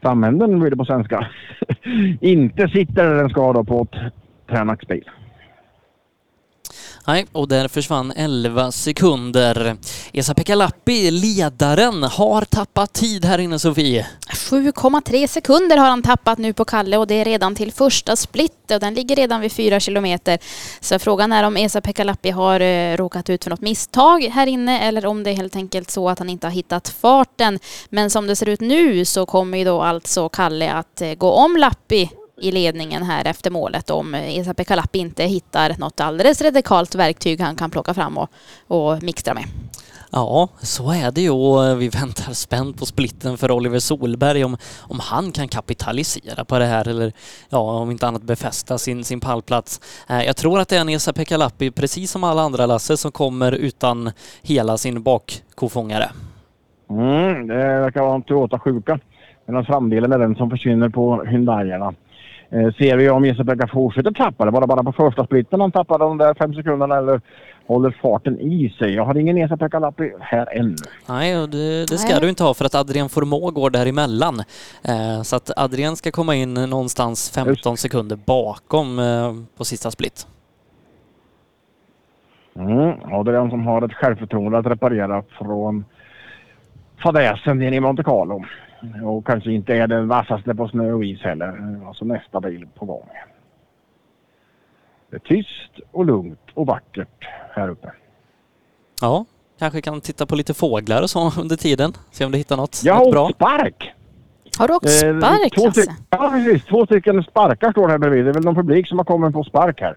framänden 0.02 0.60
blir 0.60 0.70
det 0.70 0.76
på 0.76 0.84
svenska. 0.84 1.26
inte 2.20 2.68
sitter 2.68 3.05
där 3.05 3.15
den 3.15 3.31
ska 3.31 3.52
då 3.52 3.65
på 3.65 3.83
ett 3.83 4.12
Tranax-bil. 4.50 5.10
Nej, 7.07 7.26
och 7.33 7.49
där 7.49 7.68
försvann 7.68 8.12
11 8.16 8.73
sekunder. 8.73 9.76
Esa-Pekka 10.12 10.55
Lappi, 10.55 11.10
ledaren, 11.10 12.02
har 12.02 12.44
tappat 12.44 12.92
tid 12.92 13.24
här 13.24 13.39
inne 13.39 13.58
Sofie. 13.58 14.07
7,3 14.28 15.26
sekunder 15.26 15.76
har 15.76 15.91
han 15.91 16.02
tappat 16.02 16.39
nu 16.39 16.52
på 16.52 16.65
Kalle 16.65 16.97
och 16.97 17.07
det 17.07 17.15
är 17.15 17.24
redan 17.24 17.55
till 17.55 17.73
första 17.73 18.16
split 18.16 18.70
och 18.70 18.81
den 18.81 18.94
ligger 18.94 19.16
redan 19.16 19.41
vid 19.41 19.52
4 19.52 19.81
kilometer. 19.81 20.39
Så 20.81 20.99
frågan 20.99 21.33
är 21.33 21.44
om 21.44 21.57
Esa-Pekka 21.57 22.05
Lappi 22.05 22.31
har 22.31 22.60
eh, 22.60 22.97
råkat 22.97 23.31
ut 23.31 23.44
för 23.44 23.50
något 23.50 23.60
misstag 23.60 24.23
här 24.23 24.47
inne 24.47 24.81
eller 24.81 25.07
om 25.07 25.23
det 25.23 25.31
är 25.31 25.34
helt 25.34 25.57
enkelt 25.57 25.91
så 25.91 26.08
att 26.08 26.18
han 26.18 26.31
inte 26.31 26.47
har 26.47 26.52
hittat 26.52 26.89
farten. 26.89 27.58
Men 27.89 28.10
som 28.10 28.26
det 28.26 28.36
ser 28.36 28.49
ut 28.49 28.60
nu 28.60 29.05
så 29.05 29.26
kommer 29.26 29.58
ju 29.58 29.65
då 29.65 29.83
alltså 29.83 30.28
Kalle 30.28 30.73
att 30.73 31.00
eh, 31.00 31.15
gå 31.15 31.31
om 31.31 31.57
Lappi 31.57 32.10
i 32.41 32.53
ledningen 32.53 33.03
här 33.03 33.25
efter 33.25 33.51
målet 33.51 33.91
om 33.91 34.15
Esa-Pekka 34.15 34.77
Lappi 34.77 34.99
inte 34.99 35.25
hittar 35.25 35.75
något 35.79 36.01
alldeles 36.01 36.43
radikalt 36.43 36.95
verktyg 36.95 37.41
han 37.41 37.57
kan 37.57 37.71
plocka 37.71 37.95
fram 37.95 38.19
och, 38.19 38.31
och 38.67 39.03
mixtra 39.03 39.35
med. 39.35 39.45
Ja, 40.17 40.49
så 40.59 40.93
är 40.93 41.11
det 41.11 41.21
ju 41.21 41.31
och 41.31 41.83
vi 41.83 41.89
väntar 41.89 42.33
spänt 42.33 42.79
på 42.79 42.87
splitten 42.87 43.39
för 43.39 43.51
Oliver 43.51 43.79
Solberg 43.79 44.45
om, 44.45 44.57
om 44.81 45.01
han 45.01 45.33
kan 45.33 45.49
kapitalisera 45.49 46.45
på 46.45 46.59
det 46.59 46.65
här 46.65 46.89
eller 46.89 47.13
ja, 47.49 47.59
om 47.59 47.91
inte 47.91 48.07
annat 48.07 48.23
befästa 48.23 48.79
sin, 48.79 49.05
sin 49.05 49.21
pallplats. 49.21 49.81
Eh, 50.09 50.23
jag 50.23 50.37
tror 50.37 50.61
att 50.61 50.69
det 50.69 50.77
är 50.77 50.81
en 50.81 50.89
Esa-Pekka 50.89 51.37
Lappi, 51.37 51.71
precis 51.71 52.11
som 52.11 52.25
alla 52.25 52.43
andra 52.43 52.67
Lasse, 52.67 52.97
som 52.97 53.13
kommer 53.13 53.53
utan 53.53 54.11
hela 54.43 54.77
sin 54.77 55.03
bakkofångare. 55.03 56.11
Mm, 56.91 57.47
det 57.47 57.55
verkar 57.57 58.01
vara 58.01 58.15
en 58.15 58.23
Toyota-sjuka. 58.23 58.99
Medan 59.47 59.65
framdelen 59.65 60.13
är 60.13 60.19
den 60.19 60.35
som 60.35 60.51
försvinner 60.51 60.89
på 60.89 61.25
Hyundaierna. 61.25 61.95
Eh, 62.55 62.73
ser 62.78 62.97
vi 62.97 63.10
om 63.10 63.24
Jesper 63.24 63.66
fortsätter 63.73 64.10
tappa 64.10 64.44
det? 64.44 64.50
Var 64.50 64.60
det 64.60 64.66
bara 64.66 64.83
på 64.83 64.92
första 64.92 65.24
splitten 65.24 65.60
han 65.60 65.73
tappade 65.73 66.05
de 66.05 66.18
där 66.18 66.34
fem 66.34 66.55
sekunderna 66.55 66.97
eller 66.97 67.20
håller 67.66 67.91
farten 68.02 68.41
i 68.41 68.74
sig? 68.78 68.94
Jag 68.94 69.05
har 69.05 69.16
ingen 69.16 69.39
Esa-Pekka 69.39 69.78
Lappi 69.78 70.12
här 70.20 70.49
ännu. 70.58 70.76
Nej, 71.08 71.49
det, 71.49 71.86
det 71.86 71.99
ska 71.99 72.12
Nej. 72.12 72.20
du 72.20 72.28
inte 72.28 72.44
ha 72.44 72.55
för 72.55 72.65
att 72.65 72.74
Adrian 72.74 73.08
Formå 73.08 73.50
går 73.50 73.70
däremellan. 73.70 74.42
Eh, 74.84 75.23
så 75.23 75.36
att 75.36 75.50
Adrian 75.57 75.97
ska 75.97 76.10
komma 76.10 76.34
in 76.34 76.55
någonstans 76.55 77.31
15 77.34 77.52
Just. 77.52 77.83
sekunder 77.83 78.18
bakom 78.26 78.99
eh, 78.99 79.33
på 79.57 79.65
sista 79.65 79.91
split. 79.91 80.26
Mm, 82.57 82.94
Adrian 83.12 83.50
som 83.50 83.66
har 83.66 83.83
ett 83.83 83.92
självförtroende 83.92 84.58
att 84.58 84.66
reparera 84.66 85.23
från 85.39 85.84
fadäsen 87.02 87.62
in 87.62 87.74
i 87.74 87.81
Monte 87.81 88.02
Carlo. 88.02 88.44
Och 89.05 89.27
kanske 89.27 89.53
inte 89.53 89.75
är 89.75 89.87
den 89.87 90.09
vassaste 90.09 90.55
på 90.55 90.69
snö 90.69 90.93
och 90.93 91.05
is 91.05 91.21
heller. 91.21 91.81
Alltså 91.87 92.05
nästa 92.05 92.41
bil 92.41 92.67
på 92.75 92.85
gång. 92.85 93.09
Det 95.11 95.17
är 95.17 95.21
tyst 95.21 95.81
och 95.93 96.05
lugnt 96.07 96.41
och 96.55 96.67
vackert 96.67 97.29
här 97.51 97.69
uppe. 97.69 97.93
Ja, 99.01 99.25
kanske 99.59 99.81
kan 99.81 100.01
titta 100.01 100.27
på 100.27 100.37
lite 100.37 100.55
fåglar 100.55 101.03
och 101.03 101.11
så 101.11 101.41
under 101.41 101.57
tiden. 101.57 101.93
Se 102.11 102.25
om 102.25 102.33
du 102.33 102.39
hittar 102.39 102.57
något, 102.57 102.81
Jag 102.85 102.99
något 102.99 103.13
bra. 103.13 103.23
har 103.25 103.33
spark! 103.33 103.93
Har 104.59 104.69
du 104.69 104.75
åkt 104.75 104.91
spark 104.91 105.57
eh, 105.57 105.71
två 105.73 105.81
Ja 106.11 106.31
precis, 106.31 106.65
två 106.65 106.87
stycken 106.87 107.23
sparkar 107.23 107.71
står 107.73 107.89
här 107.89 107.99
bredvid. 107.99 108.25
Det 108.25 108.31
är 108.31 108.35
väl 108.35 108.45
någon 108.45 108.55
publik 108.55 108.89
som 108.89 108.99
har 108.99 109.05
kommit 109.05 109.33
på 109.33 109.45
spark 109.45 109.81
här. 109.81 109.97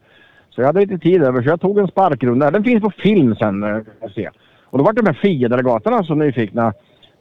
Så 0.50 0.62
jag 0.62 0.66
hade 0.68 0.80
lite 0.80 0.98
tid 0.98 1.24
över 1.24 1.42
så 1.42 1.50
jag 1.50 1.62
tog 1.62 1.80
en 1.80 1.88
sparkrunda. 1.88 2.52
Den 2.52 2.64
finns 2.64 2.84
på 2.84 2.92
film 2.92 3.36
sen. 3.36 3.64
Eh, 3.64 3.82
jag 4.02 4.12
se. 4.12 4.30
Och 4.64 4.78
då 4.78 4.84
var 4.84 4.94
de 4.94 5.06
här 5.06 5.14
FIA-delegaterna 5.14 6.04
så 6.04 6.16
nyfikna 6.16 6.74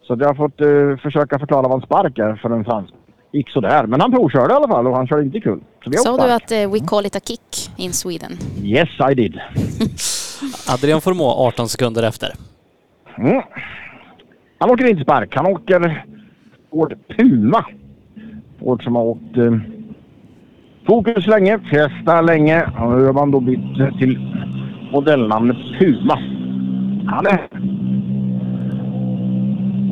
så 0.06 0.16
jag 0.18 0.26
har 0.26 0.34
fått 0.34 0.60
uh, 0.60 0.96
försöka 0.96 1.38
förklara 1.38 1.68
vad 1.68 1.74
en 1.74 1.86
spark 1.86 2.18
är 2.18 2.36
för 2.36 2.50
en 2.50 2.64
fransk. 2.64 2.92
Gick 3.32 3.50
sådär, 3.50 3.86
men 3.86 4.00
han 4.00 4.12
provkörde 4.12 4.52
i 4.52 4.56
alla 4.56 4.68
fall 4.68 4.86
och 4.86 4.96
han 4.96 5.06
körde 5.06 5.22
inte 5.22 5.40
kul. 5.40 5.60
Sa 5.96 6.16
du 6.26 6.32
att 6.32 6.52
uh, 6.52 6.72
we 6.72 6.78
call 6.86 7.06
it 7.06 7.16
a 7.16 7.20
kick 7.24 7.70
in 7.76 7.92
Sweden? 7.92 8.32
Yes, 8.62 8.88
I 9.10 9.14
did. 9.14 9.34
Adrian 10.74 11.00
Formå 11.00 11.24
18 11.24 11.68
sekunder 11.68 12.02
efter. 12.02 12.32
Mm. 13.18 13.42
Han 14.58 14.70
åker 14.70 14.90
inte 14.90 15.02
spark, 15.02 15.36
han 15.36 15.46
åker 15.46 16.04
Ford 16.70 16.94
Puma. 17.16 17.64
Ford 18.60 18.84
som 18.84 18.96
har 18.96 19.02
åkt 19.02 19.36
uh, 19.36 19.58
Fokus 20.86 21.26
länge, 21.26 21.58
Fiesta 21.70 22.20
länge. 22.20 22.62
Och 22.62 22.98
nu 22.98 23.06
har 23.06 23.12
man 23.12 23.30
då 23.30 23.40
bytt 23.40 23.98
till 23.98 24.18
modellnamnet 24.92 25.56
Puma. 25.78 26.18
Han 27.06 27.26
är 27.26 27.48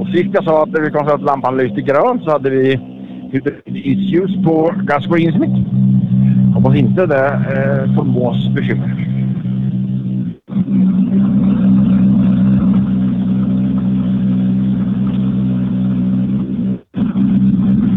och 0.05 0.11
sist 0.11 0.31
jag 0.33 0.45
sa 0.45 0.63
att 0.63 0.69
vi 0.69 0.75
konstaterade 0.75 1.15
att 1.15 1.23
lampan 1.23 1.57
lyste 1.57 1.81
grönt 1.81 2.25
så 2.25 2.31
hade 2.31 2.51
vi 2.51 2.81
issues 3.67 4.45
på 4.45 4.75
Gus 4.77 5.07
Greensmith. 5.07 5.55
Hoppas 6.55 6.77
inte 6.77 7.07
det 7.07 7.27
eh, 7.27 7.95
förmås 7.95 8.49
bekymmer. 8.49 9.11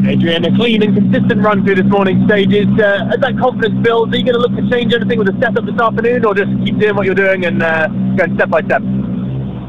Adrian, 0.08 0.46
a 0.46 0.56
clean 0.56 0.82
and 0.84 0.96
consistent 0.96 1.44
run 1.44 1.66
through 1.66 1.76
this 1.76 1.86
morning's 1.86 2.26
stages. 2.26 2.68
Uh, 2.80 3.12
as 3.14 3.20
that 3.20 3.38
confidence 3.38 3.84
builds, 3.84 4.14
are 4.14 4.18
you 4.18 4.24
going 4.24 4.36
to 4.36 4.40
look 4.40 4.56
to 4.56 4.70
change 4.70 4.94
anything 4.94 5.20
with 5.20 5.28
the 5.28 5.38
setup 5.42 5.66
this 5.66 5.80
afternoon, 5.80 6.24
or 6.26 6.34
just 6.34 6.50
keep 6.64 6.80
doing 6.80 6.96
what 6.96 7.06
you're 7.06 7.16
doing 7.16 7.46
and 7.46 7.62
uh, 7.62 7.88
going 8.16 8.34
step 8.36 8.50
by 8.50 8.62
step? 8.62 8.82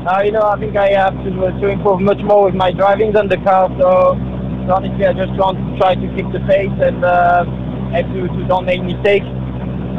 Uh, 0.06 0.22
you 0.24 0.32
know, 0.32 0.42
I 0.42 0.58
think 0.58 0.76
I 0.76 0.90
have 0.90 1.14
to, 1.24 1.30
to 1.60 1.68
improve 1.68 2.00
much 2.00 2.20
more 2.22 2.44
with 2.44 2.54
my 2.54 2.70
driving 2.72 3.12
than 3.12 3.28
the 3.28 3.36
car. 3.38 3.68
So, 3.80 4.16
honestly, 4.70 5.04
I 5.06 5.12
just 5.12 5.32
want 5.38 5.58
to 5.58 5.78
try 5.78 5.94
to 5.94 6.06
keep 6.14 6.30
the 6.32 6.40
pace 6.46 6.76
and 6.80 7.04
uh, 7.04 7.44
and 7.94 8.06
to, 8.14 8.28
to 8.28 8.48
don't 8.48 8.64
make 8.64 8.82
mistakes. 8.82 9.26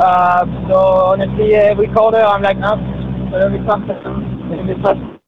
Uh, 0.01 0.45
so 0.69 0.77
honestly, 1.11 1.55
every 1.55 1.87
corner 1.87 2.19
I'm 2.19 2.41
like, 2.41 2.57
no, 2.57 2.77
but 3.31 3.41
every 3.41 3.59
time. 3.65 5.19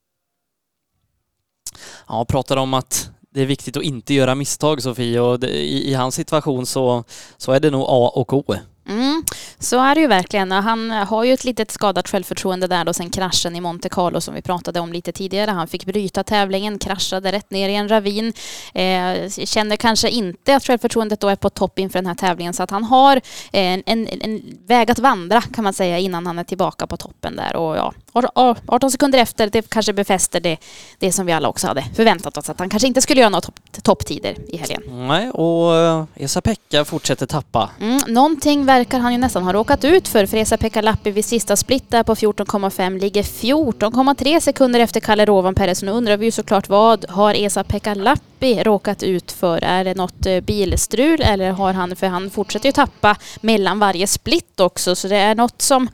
Ja, 2.08 2.24
pratar 2.28 2.56
om 2.56 2.74
att 2.74 3.10
det 3.30 3.42
är 3.42 3.46
viktigt 3.46 3.76
att 3.76 3.82
inte 3.82 4.14
göra 4.14 4.34
misstag 4.34 4.82
Sofie 4.82 5.20
och 5.20 5.40
det, 5.40 5.46
i, 5.46 5.90
i 5.90 5.94
hans 5.94 6.14
situation 6.14 6.66
så, 6.66 7.04
så 7.36 7.52
är 7.52 7.60
det 7.60 7.70
nog 7.70 7.82
A 7.88 8.12
och 8.14 8.32
O. 8.32 8.54
Mm, 8.88 9.24
så 9.58 9.80
är 9.80 9.94
det 9.94 10.00
ju 10.00 10.06
verkligen. 10.06 10.52
Han 10.52 10.90
har 10.90 11.24
ju 11.24 11.32
ett 11.32 11.44
litet 11.44 11.70
skadat 11.70 12.08
självförtroende 12.08 12.66
där 12.66 12.84
då 12.84 12.92
sen 12.92 13.10
kraschen 13.10 13.56
i 13.56 13.60
Monte 13.60 13.88
Carlo 13.88 14.20
som 14.20 14.34
vi 14.34 14.42
pratade 14.42 14.80
om 14.80 14.92
lite 14.92 15.12
tidigare. 15.12 15.50
Han 15.50 15.68
fick 15.68 15.86
bryta 15.86 16.24
tävlingen, 16.24 16.78
kraschade 16.78 17.32
rätt 17.32 17.50
ner 17.50 17.68
i 17.68 17.74
en 17.74 17.88
ravin. 17.88 18.32
Eh, 18.74 19.28
känner 19.28 19.76
kanske 19.76 20.10
inte 20.10 20.56
att 20.56 20.66
självförtroendet 20.66 21.20
då 21.20 21.28
är 21.28 21.36
på 21.36 21.50
topp 21.50 21.78
inför 21.78 21.98
den 21.98 22.06
här 22.06 22.14
tävlingen 22.14 22.54
så 22.54 22.62
att 22.62 22.70
han 22.70 22.84
har 22.84 23.16
eh, 23.16 23.22
en, 23.52 23.82
en, 23.86 24.08
en 24.08 24.58
väg 24.66 24.90
att 24.90 24.98
vandra 24.98 25.40
kan 25.40 25.64
man 25.64 25.72
säga 25.72 25.98
innan 25.98 26.26
han 26.26 26.38
är 26.38 26.44
tillbaka 26.44 26.86
på 26.86 26.96
toppen 26.96 27.36
där. 27.36 27.56
Och 27.56 27.76
ja, 27.76 27.92
18 28.12 28.90
sekunder 28.90 29.18
efter, 29.18 29.46
det 29.46 29.70
kanske 29.70 29.92
befäster 29.92 30.40
det, 30.40 30.56
det 30.98 31.12
som 31.12 31.26
vi 31.26 31.32
alla 31.32 31.48
också 31.48 31.66
hade 31.66 31.84
förväntat 31.96 32.36
oss 32.36 32.50
att 32.50 32.58
han 32.58 32.68
kanske 32.68 32.88
inte 32.88 33.00
skulle 33.00 33.20
göra 33.20 33.30
några 33.30 33.40
topp, 33.40 33.60
topptider 33.82 34.36
i 34.48 34.56
helgen. 34.56 34.82
Nej, 35.08 35.30
och 35.30 35.76
eh, 35.76 36.04
Esa-Pekka 36.14 36.84
fortsätter 36.84 37.26
tappa. 37.26 37.70
Mm, 37.80 38.00
någonting 38.08 38.66
verkar 38.66 38.98
han 38.98 39.12
ju 39.12 39.18
nästan 39.18 39.42
ha 39.42 39.52
råkat 39.52 39.84
ut 39.84 40.08
för. 40.08 40.26
För 40.26 40.36
Esa-Pekka 40.36 40.82
Lappi 40.82 41.10
vid 41.10 41.24
sista 41.24 41.56
split 41.56 41.84
där 41.88 42.02
på 42.02 42.14
14,5 42.14 42.98
ligger 43.00 43.22
14,3 43.22 44.40
sekunder 44.40 44.80
efter 44.80 45.00
Kalle 45.00 45.24
Rovanperä. 45.24 45.74
Så 45.74 45.86
nu 45.86 45.92
undrar 45.92 46.16
vi 46.16 46.24
ju 46.24 46.30
såklart 46.30 46.68
vad 46.68 47.04
har 47.08 47.34
Esa-Pekka 47.34 47.94
Lappi 47.94 48.62
råkat 48.62 49.02
ut 49.02 49.32
för? 49.32 49.64
Är 49.64 49.84
det 49.84 49.94
något 49.94 50.26
eh, 50.26 50.40
bilstrul 50.40 51.22
eller 51.22 51.50
har 51.50 51.72
han, 51.72 51.96
för 51.96 52.06
han 52.06 52.30
fortsätter 52.30 52.68
ju 52.68 52.72
tappa 52.72 53.16
mellan 53.40 53.78
varje 53.78 54.06
split 54.06 54.60
också, 54.60 54.94
så 54.94 55.08
det 55.08 55.16
är 55.16 55.34
något 55.34 55.62
som 55.62 55.88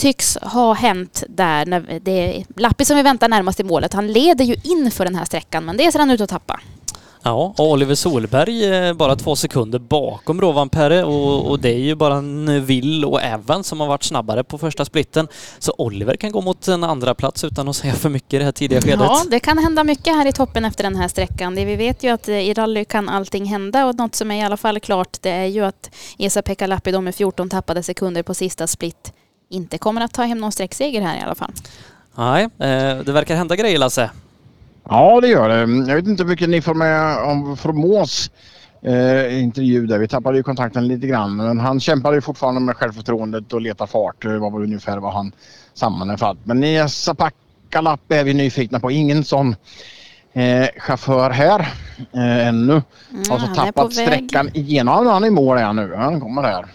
tycks 0.00 0.38
ha 0.42 0.72
hänt 0.72 1.24
där. 1.28 1.66
När 1.66 2.00
det 2.02 2.10
är 2.10 2.44
Lappi 2.56 2.84
som 2.84 2.96
vi 2.96 3.02
väntar 3.02 3.28
närmast 3.28 3.60
i 3.60 3.64
målet. 3.64 3.92
Han 3.92 4.12
leder 4.12 4.44
ju 4.44 4.56
in 4.64 4.90
för 4.90 5.04
den 5.04 5.14
här 5.14 5.24
sträckan, 5.24 5.64
men 5.64 5.76
det 5.76 5.92
ser 5.92 5.98
han 5.98 6.10
ut 6.10 6.20
att 6.20 6.30
tappa. 6.30 6.60
Ja, 7.22 7.54
och 7.58 7.70
Oliver 7.70 7.94
Solberg 7.94 8.64
är 8.64 8.94
bara 8.94 9.16
två 9.16 9.36
sekunder 9.36 9.78
bakom 9.78 10.40
Rovanperä 10.40 11.04
och, 11.04 11.50
och 11.50 11.60
det 11.60 11.68
är 11.68 11.78
ju 11.78 11.94
bara 11.94 12.20
Will 12.60 13.04
och 13.04 13.22
Evan 13.22 13.64
som 13.64 13.80
har 13.80 13.86
varit 13.86 14.02
snabbare 14.02 14.44
på 14.44 14.58
första 14.58 14.84
splitten. 14.84 15.28
Så 15.58 15.74
Oliver 15.78 16.16
kan 16.16 16.32
gå 16.32 16.40
mot 16.40 16.68
en 16.68 16.84
andra 16.84 17.14
plats 17.14 17.44
utan 17.44 17.68
att 17.68 17.76
säga 17.82 17.94
för 17.94 18.08
mycket 18.08 18.34
i 18.34 18.38
det 18.38 18.44
här 18.44 18.52
tidiga 18.52 18.80
skedet. 18.80 19.00
Ja, 19.00 19.22
det 19.30 19.40
kan 19.40 19.58
hända 19.58 19.84
mycket 19.84 20.14
här 20.14 20.26
i 20.26 20.32
toppen 20.32 20.64
efter 20.64 20.84
den 20.84 20.96
här 20.96 21.08
sträckan. 21.08 21.54
Det 21.54 21.64
vi 21.64 21.76
vet 21.76 22.02
ju 22.02 22.08
att 22.08 22.28
eh, 22.28 22.48
i 22.48 22.54
rally 22.54 22.84
kan 22.84 23.08
allting 23.08 23.44
hända 23.44 23.86
och 23.86 23.94
något 23.94 24.14
som 24.14 24.30
är 24.30 24.36
i 24.36 24.42
alla 24.42 24.56
fall 24.56 24.80
klart 24.80 25.22
det 25.22 25.30
är 25.30 25.46
ju 25.46 25.64
att 25.64 25.90
Esa-Pekka 26.18 26.66
Lappi 26.66 26.92
då 26.92 27.00
med 27.00 27.14
14 27.14 27.50
tappade 27.50 27.82
sekunder 27.82 28.22
på 28.22 28.34
sista 28.34 28.66
split 28.66 29.12
inte 29.50 29.78
kommer 29.78 30.00
att 30.00 30.12
ta 30.12 30.22
hem 30.22 30.38
någon 30.38 30.52
sträckseger 30.52 31.00
här 31.00 31.18
i 31.18 31.20
alla 31.20 31.34
fall. 31.34 31.52
Nej, 32.14 32.44
eh, 32.44 32.98
det 32.98 33.12
verkar 33.12 33.36
hända 33.36 33.56
grejer 33.56 33.78
Lasse. 33.78 34.10
Ja, 34.88 35.20
det 35.20 35.28
gör 35.28 35.48
det. 35.48 35.88
Jag 35.90 35.96
vet 35.96 36.06
inte 36.06 36.22
hur 36.22 36.30
mycket 36.30 36.48
ni 36.48 36.62
får 36.62 36.74
med 36.74 37.18
om 37.18 37.56
Formos 37.56 38.30
eh, 38.82 39.42
intervju 39.42 39.86
där. 39.86 39.98
Vi 39.98 40.08
tappade 40.08 40.36
ju 40.36 40.42
kontakten 40.42 40.88
lite 40.88 41.06
grann. 41.06 41.36
Men 41.36 41.60
han 41.60 41.80
kämpade 41.80 42.16
ju 42.16 42.20
fortfarande 42.20 42.60
med 42.60 42.76
självförtroendet 42.76 43.52
och 43.52 43.60
leta 43.60 43.86
fart. 43.86 44.22
Det 44.22 44.38
var 44.38 44.50
väl 44.50 44.62
ungefär 44.62 44.98
vad 44.98 45.12
han 45.12 45.32
sammanfattat. 45.74 46.38
Men 46.44 46.64
i 46.64 46.88
Sapakalapp 46.88 48.12
är 48.12 48.24
vi 48.24 48.34
nyfikna 48.34 48.80
på. 48.80 48.90
Ingen 48.90 49.24
sån 49.24 49.56
eh, 50.32 50.68
chaufför 50.78 51.30
här 51.30 51.60
eh, 52.12 52.48
ännu. 52.48 52.72
Mm, 52.72 53.30
har 53.30 53.38
så 53.38 53.54
tappat 53.54 53.92
sträckan 53.92 54.50
igenom. 54.54 55.06
Han 55.06 55.24
är 55.24 55.28
i 55.28 55.30
mål 55.30 55.58
är 55.58 55.72
nu. 55.72 55.94
Han 55.96 56.20
kommer 56.20 56.42
här. 56.42 56.66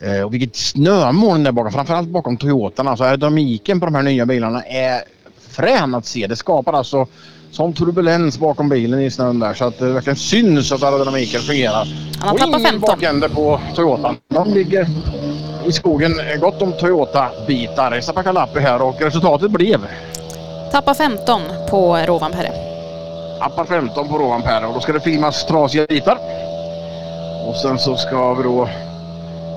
Eh, 0.00 0.22
och 0.22 0.34
vilket 0.34 0.56
snömoln 0.56 1.44
där 1.44 1.52
bakom. 1.52 1.72
Framförallt 1.72 2.08
bakom 2.08 2.36
Toyotan. 2.36 2.88
Alltså 2.88 3.04
aerodynamiken 3.04 3.80
på 3.80 3.86
de 3.86 3.94
här 3.94 4.02
nya 4.02 4.26
bilarna 4.26 4.62
är 4.62 5.02
frän 5.50 5.94
att 5.94 6.06
se. 6.06 6.26
Det 6.26 6.36
skapar 6.36 6.72
alltså 6.72 7.06
sån 7.50 7.72
turbulens 7.72 8.38
bakom 8.38 8.68
bilen 8.68 9.00
i 9.00 9.10
snön 9.10 9.38
där 9.38 9.54
så 9.54 9.64
att 9.64 9.78
det 9.78 9.92
verkligen 9.92 10.16
syns 10.16 10.72
att 10.72 10.82
aerodynamiken 10.82 11.40
fungerar. 11.40 11.88
Han 12.18 12.28
har 12.28 12.34
och 12.34 12.40
tappat 12.40 12.60
ingen 12.60 12.70
15. 12.70 12.80
bakände 12.80 13.28
på 13.28 13.60
Toyotan. 13.74 14.16
De 14.28 14.54
ligger 14.54 14.86
i 15.66 15.72
skogen 15.72 16.12
gott 16.40 16.62
om 16.62 16.72
Toyota-bitar. 16.72 18.00
Sapakalappi 18.00 18.60
här 18.60 18.82
och 18.82 19.00
resultatet 19.00 19.50
blev 19.50 19.80
Tappa 20.72 20.94
15 20.94 21.40
på 21.70 21.96
Rovanperä. 21.96 22.52
Appar 23.40 23.64
15 23.64 24.08
på 24.08 24.18
Rovanperä 24.18 24.66
och 24.66 24.74
då 24.74 24.80
ska 24.80 24.92
det 24.92 25.00
filmas 25.00 25.46
trasiga 25.46 25.86
bitar. 25.86 26.18
Och 27.46 27.56
sen 27.56 27.78
så 27.78 27.96
ska 27.96 28.34
vi 28.34 28.42
då 28.42 28.68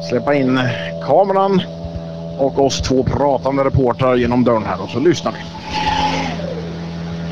släppa 0.10 0.34
in 0.34 0.60
kameran 1.08 1.62
och 2.38 2.66
oss 2.66 2.82
två 2.82 3.04
pratande 3.04 3.64
reportrar 3.64 4.16
genom 4.16 4.44
dörren 4.44 4.66
här 4.66 4.82
och 4.84 4.90
så 4.90 5.00
lyssnar 5.00 5.32
vi. 5.32 5.40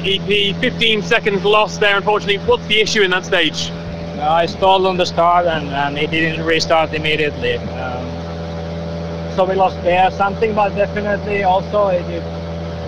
EP, 0.05 0.55
15 0.61 1.03
seconds 1.03 1.43
lost 1.43 1.79
there, 1.79 1.97
unfortunately. 1.97 2.39
What's 2.47 2.67
the 2.67 2.81
issue 2.81 3.03
in 3.03 3.11
that 3.11 3.25
stage? 3.25 3.71
Uh, 4.17 4.43
I 4.43 4.47
stalled 4.47 4.85
on 4.85 4.97
the 4.97 5.05
start 5.05 5.45
and, 5.45 5.69
and 5.69 5.97
it 5.97 6.11
didn't 6.11 6.45
restart 6.45 6.93
immediately. 6.93 7.57
Um, 7.57 8.05
so 9.35 9.45
we 9.45 9.55
lost 9.55 9.81
there 9.83 10.11
something, 10.11 10.55
but 10.55 10.75
definitely 10.75 11.43
also 11.43 11.87
it, 11.87 12.05
it, 12.09 12.23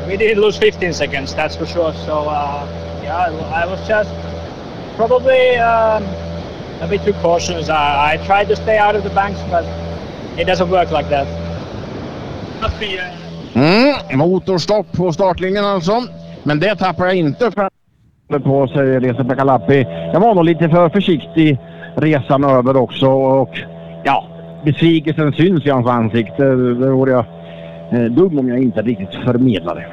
we 0.08 0.18
did 0.18 0.38
lose 0.38 0.58
15 0.58 0.94
seconds, 0.94 1.36
that's 1.36 1.56
for 1.56 1.66
sure. 1.66 1.94
So 2.06 2.30
uh, 2.30 2.68
yeah, 3.04 3.18
I, 3.18 3.64
I 3.64 3.66
was 3.66 3.86
just 3.88 4.14
probably 4.96 5.58
um, 5.58 6.04
a 6.82 6.88
bit 6.88 7.04
too 7.04 7.14
cautious. 7.22 7.70
I, 7.70 8.14
I 8.14 8.26
tried 8.26 8.48
to 8.48 8.56
stay 8.56 8.78
out 8.78 8.96
of 8.96 9.04
the 9.04 9.10
banks, 9.10 9.42
but 9.52 9.66
it 10.40 10.48
doesn't 10.48 10.70
work 10.70 10.92
like 10.92 11.10
that. 11.10 11.28
Must 12.62 12.80
be, 12.80 13.00
uh, 13.00 13.22
Mm, 13.54 14.18
motorstopp 14.18 14.92
på 14.92 15.14
startlinjen 15.14 15.66
alltså. 15.66 16.04
Men 16.44 16.60
det 16.60 16.76
tappar 16.76 17.06
jag 17.06 17.16
inte 17.16 17.52
för 17.52 17.70
på 18.40 18.68
säger 18.68 19.00
Reza 19.00 19.24
Pekalappi. 19.24 19.86
Jag 20.14 20.20
var 20.20 20.36
nog 20.36 20.46
lite 20.46 20.70
för 20.70 20.90
försiktig 20.90 21.60
resan 21.96 22.44
över 22.44 22.78
också 22.78 23.08
och 23.12 23.60
ja, 24.04 24.26
besvikelsen 24.66 25.34
syns 25.34 25.66
i 25.66 25.70
hans 25.70 25.88
ansikte. 25.88 26.44
Det 26.44 26.92
vore 26.92 27.12
jag 27.12 27.26
eh, 27.92 28.12
dum 28.12 28.40
om 28.40 28.50
jag 28.50 28.60
inte 28.60 28.82
riktigt 28.82 29.24
förmedlade. 29.26 29.86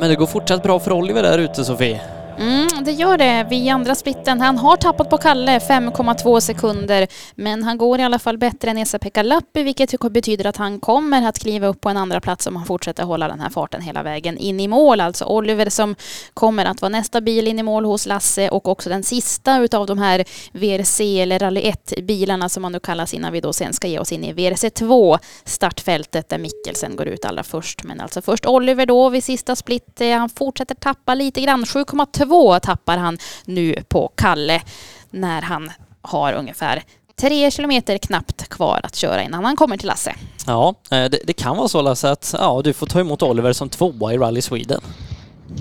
Men 0.00 0.08
det 0.08 0.16
går 0.16 0.26
fortsatt 0.26 0.62
bra 0.62 0.78
för 0.78 0.92
Oliver 0.92 1.22
där 1.22 1.38
ute 1.38 1.64
Sofie. 1.64 2.00
Mm, 2.38 2.84
det 2.84 2.92
gör 2.92 3.18
det 3.18 3.46
vid 3.50 3.72
andra 3.72 3.94
splitten. 3.94 4.40
Han 4.40 4.58
har 4.58 4.76
tappat 4.76 5.10
på 5.10 5.18
Kalle 5.18 5.58
5,2 5.58 6.40
sekunder, 6.40 7.06
men 7.34 7.62
han 7.62 7.78
går 7.78 8.00
i 8.00 8.02
alla 8.02 8.18
fall 8.18 8.38
bättre 8.38 8.70
än 8.70 8.78
Esa-Pekka 8.78 9.22
Lappi, 9.22 9.62
vilket 9.62 10.00
betyder 10.00 10.46
att 10.46 10.56
han 10.56 10.80
kommer 10.80 11.28
att 11.28 11.38
kliva 11.38 11.66
upp 11.66 11.80
på 11.80 11.88
en 11.88 11.96
andra 11.96 12.20
plats 12.20 12.46
om 12.46 12.56
han 12.56 12.66
fortsätter 12.66 13.02
hålla 13.02 13.28
den 13.28 13.40
här 13.40 13.50
farten 13.50 13.82
hela 13.82 14.02
vägen 14.02 14.38
in 14.38 14.60
i 14.60 14.68
mål. 14.68 15.00
Alltså 15.00 15.24
Oliver 15.24 15.70
som 15.70 15.94
kommer 16.34 16.64
att 16.64 16.82
vara 16.82 16.88
nästa 16.88 17.20
bil 17.20 17.48
in 17.48 17.58
i 17.58 17.62
mål 17.62 17.84
hos 17.84 18.06
Lasse 18.06 18.48
och 18.48 18.68
också 18.68 18.88
den 18.90 19.02
sista 19.02 19.58
utav 19.58 19.86
de 19.86 19.98
här 19.98 20.24
VRC 20.52 21.20
eller 21.20 21.38
Rally 21.38 21.60
1-bilarna 21.60 22.48
som 22.48 22.62
man 22.62 22.72
nu 22.72 22.80
kallas 22.80 23.14
innan 23.14 23.32
vi 23.32 23.40
då 23.40 23.52
sen 23.52 23.72
ska 23.72 23.88
ge 23.88 23.98
oss 23.98 24.12
in 24.12 24.24
i 24.24 24.32
VRC 24.32 24.70
2 24.70 25.18
startfältet 25.44 26.28
där 26.28 26.38
Mikkelsen 26.38 26.96
går 26.96 27.08
ut 27.08 27.24
allra 27.24 27.42
först. 27.42 27.84
Men 27.84 28.00
alltså 28.00 28.22
först 28.22 28.46
Oliver 28.46 28.86
då 28.86 29.08
vid 29.08 29.24
sista 29.24 29.56
split. 29.56 30.00
Eh, 30.00 30.18
han 30.18 30.28
fortsätter 30.28 30.74
tappa 30.74 31.14
lite 31.14 31.40
grann. 31.40 31.64
7,2 31.64 32.23
tappar 32.62 32.96
han 32.96 33.18
nu 33.44 33.74
på 33.88 34.12
Kalle 34.14 34.62
när 35.10 35.42
han 35.42 35.70
har 36.02 36.32
ungefär 36.32 36.82
tre 37.16 37.50
kilometer 37.50 37.98
knappt 37.98 38.48
kvar 38.48 38.80
att 38.82 38.94
köra 38.94 39.22
innan 39.22 39.44
han 39.44 39.56
kommer 39.56 39.76
till 39.76 39.86
Lasse. 39.88 40.14
Ja, 40.46 40.74
eh, 40.90 41.04
det, 41.04 41.18
det 41.26 41.32
kan 41.32 41.56
vara 41.56 41.68
så 41.68 41.82
Lasse 41.82 42.10
att 42.10 42.34
ja, 42.38 42.60
du 42.64 42.72
får 42.72 42.86
ta 42.86 43.00
emot 43.00 43.22
Oliver 43.22 43.52
som 43.52 43.68
tvåa 43.68 44.14
i 44.14 44.18
Rally 44.18 44.42
Sweden. 44.42 44.80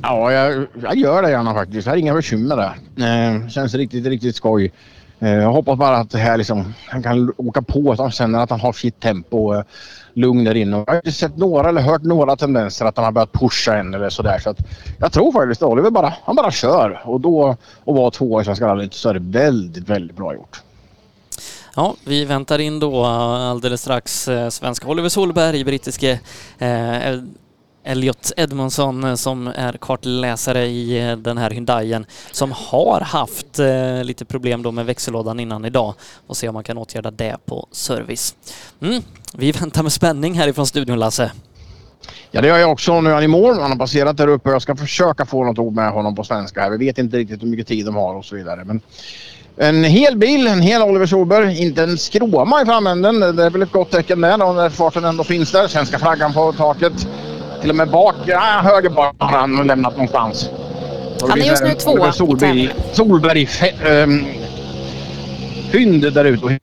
Ja, 0.01 0.32
jag, 0.32 0.67
jag 0.82 0.95
gör 0.95 1.22
det 1.22 1.30
gärna 1.32 1.53
faktiskt. 1.53 1.85
Jag 1.85 1.92
har 1.93 1.98
inga 1.98 2.14
bekymmer 2.14 2.56
där. 2.56 2.77
Eh, 3.08 3.48
känns 3.48 3.74
riktigt, 3.74 4.06
riktigt 4.06 4.35
skoj. 4.35 4.72
Eh, 5.24 5.34
jag 5.34 5.52
hoppas 5.52 5.80
bara 5.80 5.98
att 5.98 6.10
det 6.10 6.18
här 6.18 6.38
liksom, 6.38 6.74
han 6.88 7.03
kan 7.03 7.34
åka 7.38 7.61
på, 7.61 7.92
att 7.92 8.00
han 8.00 8.11
känner 8.11 8.40
att 8.40 8.50
han 8.50 8.60
har 8.60 8.74
sitt 8.74 9.00
tempo 9.00 9.38
och 9.38 9.64
lugn 10.14 10.43
där 10.43 10.56
inne. 10.56 10.77
Jag 10.77 10.85
har 10.88 10.95
inte 10.95 11.11
sett 11.11 11.38
några 11.38 11.69
eller 11.69 11.82
hört 11.82 12.03
några 12.03 12.35
tendenser 12.35 12.85
att 12.85 12.98
han 12.98 13.06
har 13.06 13.11
börjat 13.11 13.32
pusha 13.32 13.77
än 13.77 13.93
eller 13.93 14.10
sådär. 14.10 14.40
Så 14.40 14.50
att 14.50 14.58
jag 15.00 15.11
tror 15.11 15.32
faktiskt 15.32 15.61
att 15.61 15.69
Oliver 15.69 15.90
bara, 15.90 16.14
han 16.24 16.35
bara 16.35 16.52
kör 16.52 17.02
och 17.06 17.22
då 17.22 17.58
och 17.84 17.95
vara 17.95 18.11
tvåa 18.11 18.42
i 18.42 18.45
Svenska 18.45 18.68
rallyt 18.68 18.93
så 18.93 19.10
är 19.10 19.14
det 19.14 19.19
väldigt, 19.19 19.90
väldigt 19.90 20.18
bra 20.18 20.34
gjort. 20.34 20.61
Ja, 21.76 21.95
vi 22.06 22.26
väntar 22.26 22.60
in 22.60 22.80
då 22.80 23.03
eh, 23.03 23.50
alldeles 23.50 23.82
strax 23.82 24.30
svenska 24.50 24.88
Oliver 24.88 25.10
Solberg, 25.10 25.64
brittiske 25.64 26.19
eh, 26.58 27.19
Elliot 27.84 28.32
Edmondson 28.38 29.03
eh, 29.03 29.16
som 29.16 29.48
är 29.48 29.74
kartläsare 29.82 30.66
i 30.66 31.10
eh, 31.10 31.18
den 31.18 31.38
här 31.38 31.52
Hyundaien 31.52 32.06
som 32.32 32.52
har 32.52 33.02
haft 33.02 33.60
eh, 33.60 34.03
lite 34.03 34.26
problem 34.26 34.64
då 34.64 34.72
med 34.72 34.86
växellådan 34.86 35.40
innan 35.40 35.66
idag 35.66 35.94
och 36.28 36.38
se 36.38 36.48
om 36.48 36.53
man 36.53 36.64
kan 36.64 36.78
åtgärda 36.78 37.12
det 37.12 37.38
på 37.45 37.68
service. 37.72 38.36
Mm, 38.82 39.02
vi 39.34 39.52
väntar 39.52 39.84
med 39.84 39.92
spänning 39.92 40.34
härifrån 40.34 40.68
studion 40.68 41.00
Lasse. 41.00 41.32
Ja 42.32 42.42
det 42.42 42.48
gör 42.48 42.58
jag 42.58 42.72
också. 42.72 43.02
Nu 43.02 43.10
är 43.10 43.14
han 43.14 43.24
i 43.24 43.28
mål. 43.28 43.60
Han 43.60 43.72
har 43.72 43.78
passerat 43.78 44.18
där 44.18 44.28
uppe 44.28 44.50
och 44.50 44.56
jag 44.56 44.62
ska 44.62 44.76
försöka 44.76 45.26
få 45.26 45.44
något 45.44 45.60
ord 45.60 45.74
med 45.74 45.92
honom 45.92 46.16
på 46.16 46.24
svenska 46.24 46.62
här. 46.62 46.70
Vi 46.70 46.78
vet 46.78 46.98
inte 46.98 47.18
riktigt 47.18 47.42
hur 47.42 47.48
mycket 47.48 47.68
tid 47.68 47.86
de 47.86 47.95
har 47.95 48.16
och 48.16 48.26
så 48.26 48.36
vidare. 48.36 48.64
Men 48.64 48.82
en 49.58 49.84
hel 49.84 50.18
bil, 50.18 50.48
en 50.48 50.62
hel 50.62 50.82
Oliver 50.82 51.06
Solberg. 51.06 51.62
Inte 51.62 51.84
en 51.84 51.98
skråma 51.98 52.62
i 52.62 52.66
framänden. 52.66 53.20
Det 53.20 53.44
är 53.44 53.50
väl 53.50 53.62
ett 53.62 53.72
gott 53.72 53.92
tecken 53.92 54.22
där 54.22 54.38
då, 54.38 54.53
när 54.53 54.70
farten 54.70 55.06
ändå 55.06 55.24
finns 55.24 55.52
där. 55.52 55.68
Svenska 55.68 56.00
flaggan 56.00 56.34
på 56.34 56.53
taket. 56.53 57.08
Till 57.64 57.69
och 57.69 57.75
med 57.75 57.90
bak, 57.90 58.16
ja, 58.25 58.40
höger 58.40 58.90
bak 58.90 59.16
har 59.19 59.38
han 59.40 59.67
lämnat 59.67 59.93
någonstans. 59.93 60.50
Han 61.30 61.42
är 61.42 61.45
just 61.45 61.64
nu 61.64 61.74
tvåa 61.74 62.11
Solberg. 62.11 62.69
Solberg 62.93 63.50
ehm, 63.85 64.25
fynd 65.72 66.14
där 66.14 66.25
ute. 66.25 66.59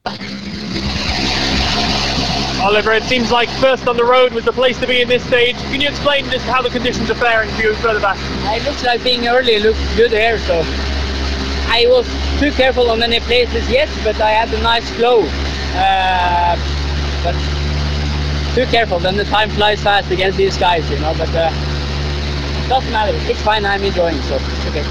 Oliver, 2.68 2.96
it 2.96 3.02
seems 3.02 3.30
like 3.30 3.50
first 3.50 3.88
on 3.88 3.96
the 3.96 4.04
road 4.04 4.34
was 4.34 4.44
the 4.44 4.52
place 4.52 4.80
to 4.80 4.86
be 4.86 5.00
in 5.02 5.08
this 5.08 5.26
stage. 5.26 5.56
Can 5.72 5.80
you 5.80 5.88
explain 5.88 6.24
just 6.32 6.46
how 6.46 6.62
the 6.62 6.70
conditions 6.70 7.10
are 7.10 7.18
faring 7.18 7.50
for 7.50 7.62
you 7.62 7.74
further 7.74 8.00
back? 8.00 8.18
It 8.56 8.64
looks 8.66 8.84
like 8.84 9.02
being 9.02 9.26
early 9.28 9.58
looks 9.58 9.96
good 9.96 10.12
here, 10.12 10.38
so 10.38 10.54
I 11.78 11.86
was 11.88 12.06
too 12.40 12.52
careful 12.52 12.90
on 12.90 12.98
many 12.98 13.20
places, 13.20 13.70
yes, 13.70 13.88
but 14.04 14.20
I 14.20 14.30
had 14.30 14.52
a 14.58 14.62
nice 14.62 14.90
flow. 14.90 15.20
Uh, 15.74 16.56
but 17.24 17.34
too 18.60 18.70
careful, 18.70 18.98
then 18.98 19.16
the 19.16 19.24
time 19.24 19.48
flies 19.48 19.82
fast 19.82 20.10
against 20.10 20.36
these 20.36 20.58
guys, 20.58 20.90
you 20.90 20.98
know. 20.98 21.14
But 21.16 21.34
uh, 21.34 21.50
doesn't 22.68 22.92
matter. 22.92 23.14
It's 23.30 23.42
fine. 23.42 23.64
I'm 23.64 23.82
enjoying, 23.82 24.20
so 24.28 24.34
it's 24.36 24.66
okay. 24.68 24.84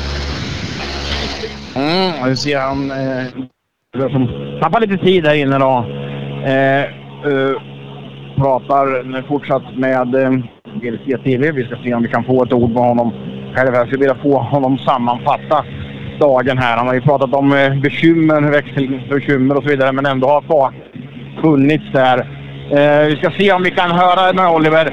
Mm, 1.76 2.30
vi 2.30 2.36
ser 2.36 2.60
han 2.60 2.92
eh, 2.92 3.28
tappar 4.62 4.80
lite 4.80 4.98
tid 4.98 5.26
här 5.26 5.36
inne 5.36 5.58
då. 5.58 5.86
Eh, 6.46 6.84
eh, 7.32 7.56
pratar 8.38 9.28
fortsatt 9.28 9.78
med 9.78 10.16
eh, 10.16 10.32
GLC 10.82 11.24
TV. 11.24 11.52
Vi 11.52 11.64
ska 11.64 11.76
se 11.84 11.94
om 11.94 12.04
vi 12.04 12.10
kan 12.10 12.24
få 12.24 12.44
ett 12.44 12.54
ord 12.54 12.70
med 12.70 12.84
honom 12.84 13.14
själv 13.56 13.74
Jag 13.74 13.88
skulle 13.88 14.00
vilja 14.00 14.24
få 14.24 14.38
honom 14.38 14.78
sammanfatta 14.78 15.66
dagen 16.20 16.58
här. 16.58 16.78
Han 16.78 16.88
har 16.88 16.94
ju 16.94 17.02
pratat 17.02 17.34
om 17.34 17.54
eh, 17.54 17.82
bekymmer, 17.82 18.42
växelbekymmer 18.42 19.58
och 19.58 19.64
så 19.64 19.70
vidare, 19.70 19.92
men 19.92 20.06
ändå 20.06 20.28
har 20.28 20.74
funnits 21.42 21.86
där. 21.94 22.39
Eh, 22.72 23.08
vi 23.08 23.16
ska 23.16 23.32
se 23.32 23.52
om 23.52 23.64
vi 23.64 23.72
kan 23.72 23.92
höra 23.92 24.34
med 24.34 24.52
Oliver. 24.52 24.86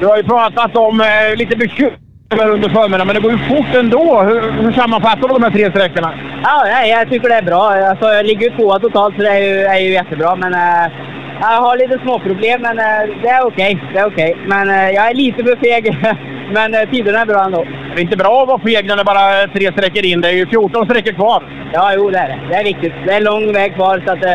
Du 0.00 0.06
har 0.06 0.16
ju 0.16 0.22
pratat 0.22 0.76
om 0.76 1.00
eh, 1.00 1.36
lite 1.36 1.56
bekymmer 1.56 2.48
under 2.54 2.68
förmiddagen, 2.68 3.06
men 3.06 3.16
det 3.16 3.22
går 3.22 3.32
ju 3.32 3.38
fort 3.38 3.74
ändå. 3.74 4.22
Hur, 4.22 4.52
hur 4.62 4.72
sammanfattar 4.72 5.28
du 5.28 5.34
de 5.34 5.42
här 5.42 5.50
tre 5.50 5.70
sträckorna? 5.70 6.12
Ja, 6.42 6.62
nej, 6.64 6.90
jag 6.90 7.10
tycker 7.10 7.28
det 7.28 7.34
är 7.34 7.42
bra. 7.42 7.64
Alltså, 7.90 8.06
jag 8.06 8.26
ligger 8.26 8.50
ju 8.50 8.56
tvåa 8.56 8.78
totalt 8.78 9.14
så 9.16 9.22
det 9.22 9.28
är 9.28 9.40
ju, 9.40 9.60
är 9.60 9.78
ju 9.78 9.92
jättebra. 9.92 10.36
Men 10.36 10.54
eh, 10.54 10.92
jag 11.40 11.60
har 11.60 11.76
lite 11.76 11.98
småproblem, 12.02 12.62
men 12.62 12.78
eh, 12.78 13.22
det 13.22 13.28
är 13.28 13.46
okej. 13.46 13.82
Det 13.92 13.98
är 13.98 14.06
okej. 14.06 14.36
Men 14.46 14.70
eh, 14.70 14.90
jag 14.90 15.10
är 15.10 15.14
lite 15.14 15.44
för 15.44 15.56
feg. 15.56 15.84
men 16.56 16.74
eh, 16.74 16.90
tiderna 16.90 17.20
är 17.20 17.26
bra 17.26 17.44
ändå. 17.44 17.64
Det 17.64 18.00
är 18.00 18.02
inte 18.02 18.16
bra 18.16 18.42
att 18.42 18.48
vara 18.48 18.60
feg 18.60 18.86
när 18.86 18.96
det 18.96 19.04
bara 19.04 19.20
är 19.20 19.46
tre 19.46 19.72
sträckor 19.72 20.04
in. 20.04 20.20
Det 20.20 20.28
är 20.28 20.32
ju 20.32 20.46
14 20.46 20.84
sträckor 20.84 21.12
kvar. 21.12 21.70
Ja, 21.72 21.92
jo 21.94 22.10
det 22.10 22.18
är 22.18 22.28
det. 22.28 22.40
Det 22.48 22.54
är 22.54 22.64
viktigt. 22.64 22.92
Det 23.06 23.12
är 23.12 23.20
lång 23.20 23.52
väg 23.52 23.74
kvar 23.74 24.02
så 24.06 24.12
att 24.12 24.24
eh, 24.24 24.34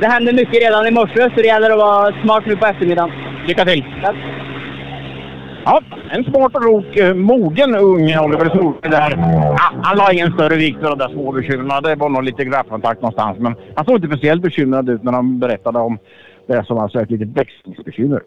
det 0.00 0.06
hände 0.06 0.32
mycket 0.32 0.62
redan 0.62 0.86
i 0.86 0.90
morse 0.90 1.30
så 1.30 1.36
det 1.36 1.46
gäller 1.46 1.70
att 1.70 1.78
vara 1.78 2.22
smart 2.22 2.46
nu 2.46 2.56
på 2.56 2.66
eftermiddagen. 2.66 3.10
Lycka 3.46 3.64
till! 3.64 3.84
Tack. 4.02 4.16
Ja, 5.64 5.82
en 6.10 6.24
smart 6.24 6.54
och 6.56 6.64
rok, 6.64 6.96
eh, 6.96 7.14
mogen 7.14 7.76
ung 7.76 8.18
Oliver 8.18 8.48
Solberg 8.48 8.90
där. 8.90 9.16
Ja, 9.58 9.70
han 9.82 9.96
la 9.96 10.12
ingen 10.12 10.32
större 10.32 10.56
vikt 10.56 10.80
för 10.80 10.88
de 10.90 10.98
där 10.98 11.08
små 11.08 11.32
bekymren. 11.32 11.82
Det 11.82 11.94
var 11.94 12.08
nog 12.08 12.22
lite 12.22 12.44
grabbkontakt 12.44 13.02
någonstans. 13.02 13.38
Men 13.38 13.54
han 13.74 13.84
såg 13.84 13.96
inte 13.96 14.08
speciellt 14.08 14.42
bekymrad 14.42 14.88
ut 14.88 15.02
när 15.02 15.12
han 15.12 15.38
berättade 15.38 15.78
om 15.78 15.98
det 16.48 16.66
som 16.66 16.78
alltså 16.78 16.98
är 16.98 17.02
ett 17.02 17.10
litet 17.10 17.28
växlingsbekymmer. 17.28 18.22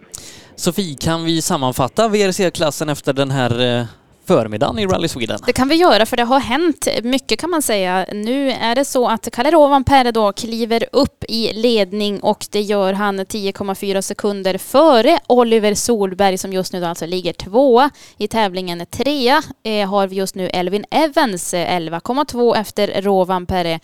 Sofie, 0.55 0.95
kan 1.01 1.25
vi 1.25 1.41
sammanfatta 1.41 2.07
VRC-klassen 2.07 2.89
efter 2.89 3.13
den 3.13 3.31
här 3.31 3.79
eh, 3.79 3.85
förmiddagen 4.29 4.79
i 4.79 4.87
Rally 4.87 5.07
Sweden? 5.07 5.39
Det 5.45 5.53
kan 5.53 5.67
vi 5.67 5.75
göra 5.75 6.05
för 6.05 6.17
det 6.17 6.23
har 6.23 6.39
hänt 6.39 6.87
mycket 7.03 7.39
kan 7.39 7.49
man 7.49 7.61
säga. 7.61 8.05
Nu 8.13 8.51
är 8.51 8.75
det 8.75 8.85
så 8.85 9.07
att 9.07 9.27
Kalle 9.31 9.51
Rovanperä 9.51 10.11
då 10.11 10.31
kliver 10.31 10.85
upp 10.91 11.23
i 11.27 11.53
ledning 11.53 12.19
och 12.19 12.45
det 12.51 12.61
gör 12.61 12.93
han 12.93 13.19
10,4 13.19 14.01
sekunder 14.01 14.57
före 14.57 15.19
Oliver 15.27 15.73
Solberg 15.73 16.37
som 16.37 16.53
just 16.53 16.73
nu 16.73 16.81
då 16.81 16.87
alltså 16.87 17.05
ligger 17.05 17.33
tvåa 17.33 17.89
i 18.17 18.27
tävlingen. 18.27 18.85
Trea 18.85 19.41
eh, 19.63 19.89
har 19.89 20.07
vi 20.07 20.15
just 20.15 20.35
nu 20.35 20.47
Elvin 20.47 20.85
Evans 20.91 21.53
eh, 21.53 21.79
11,2 21.79 22.55
efter 22.55 23.01
Rovanperä. 23.01 23.79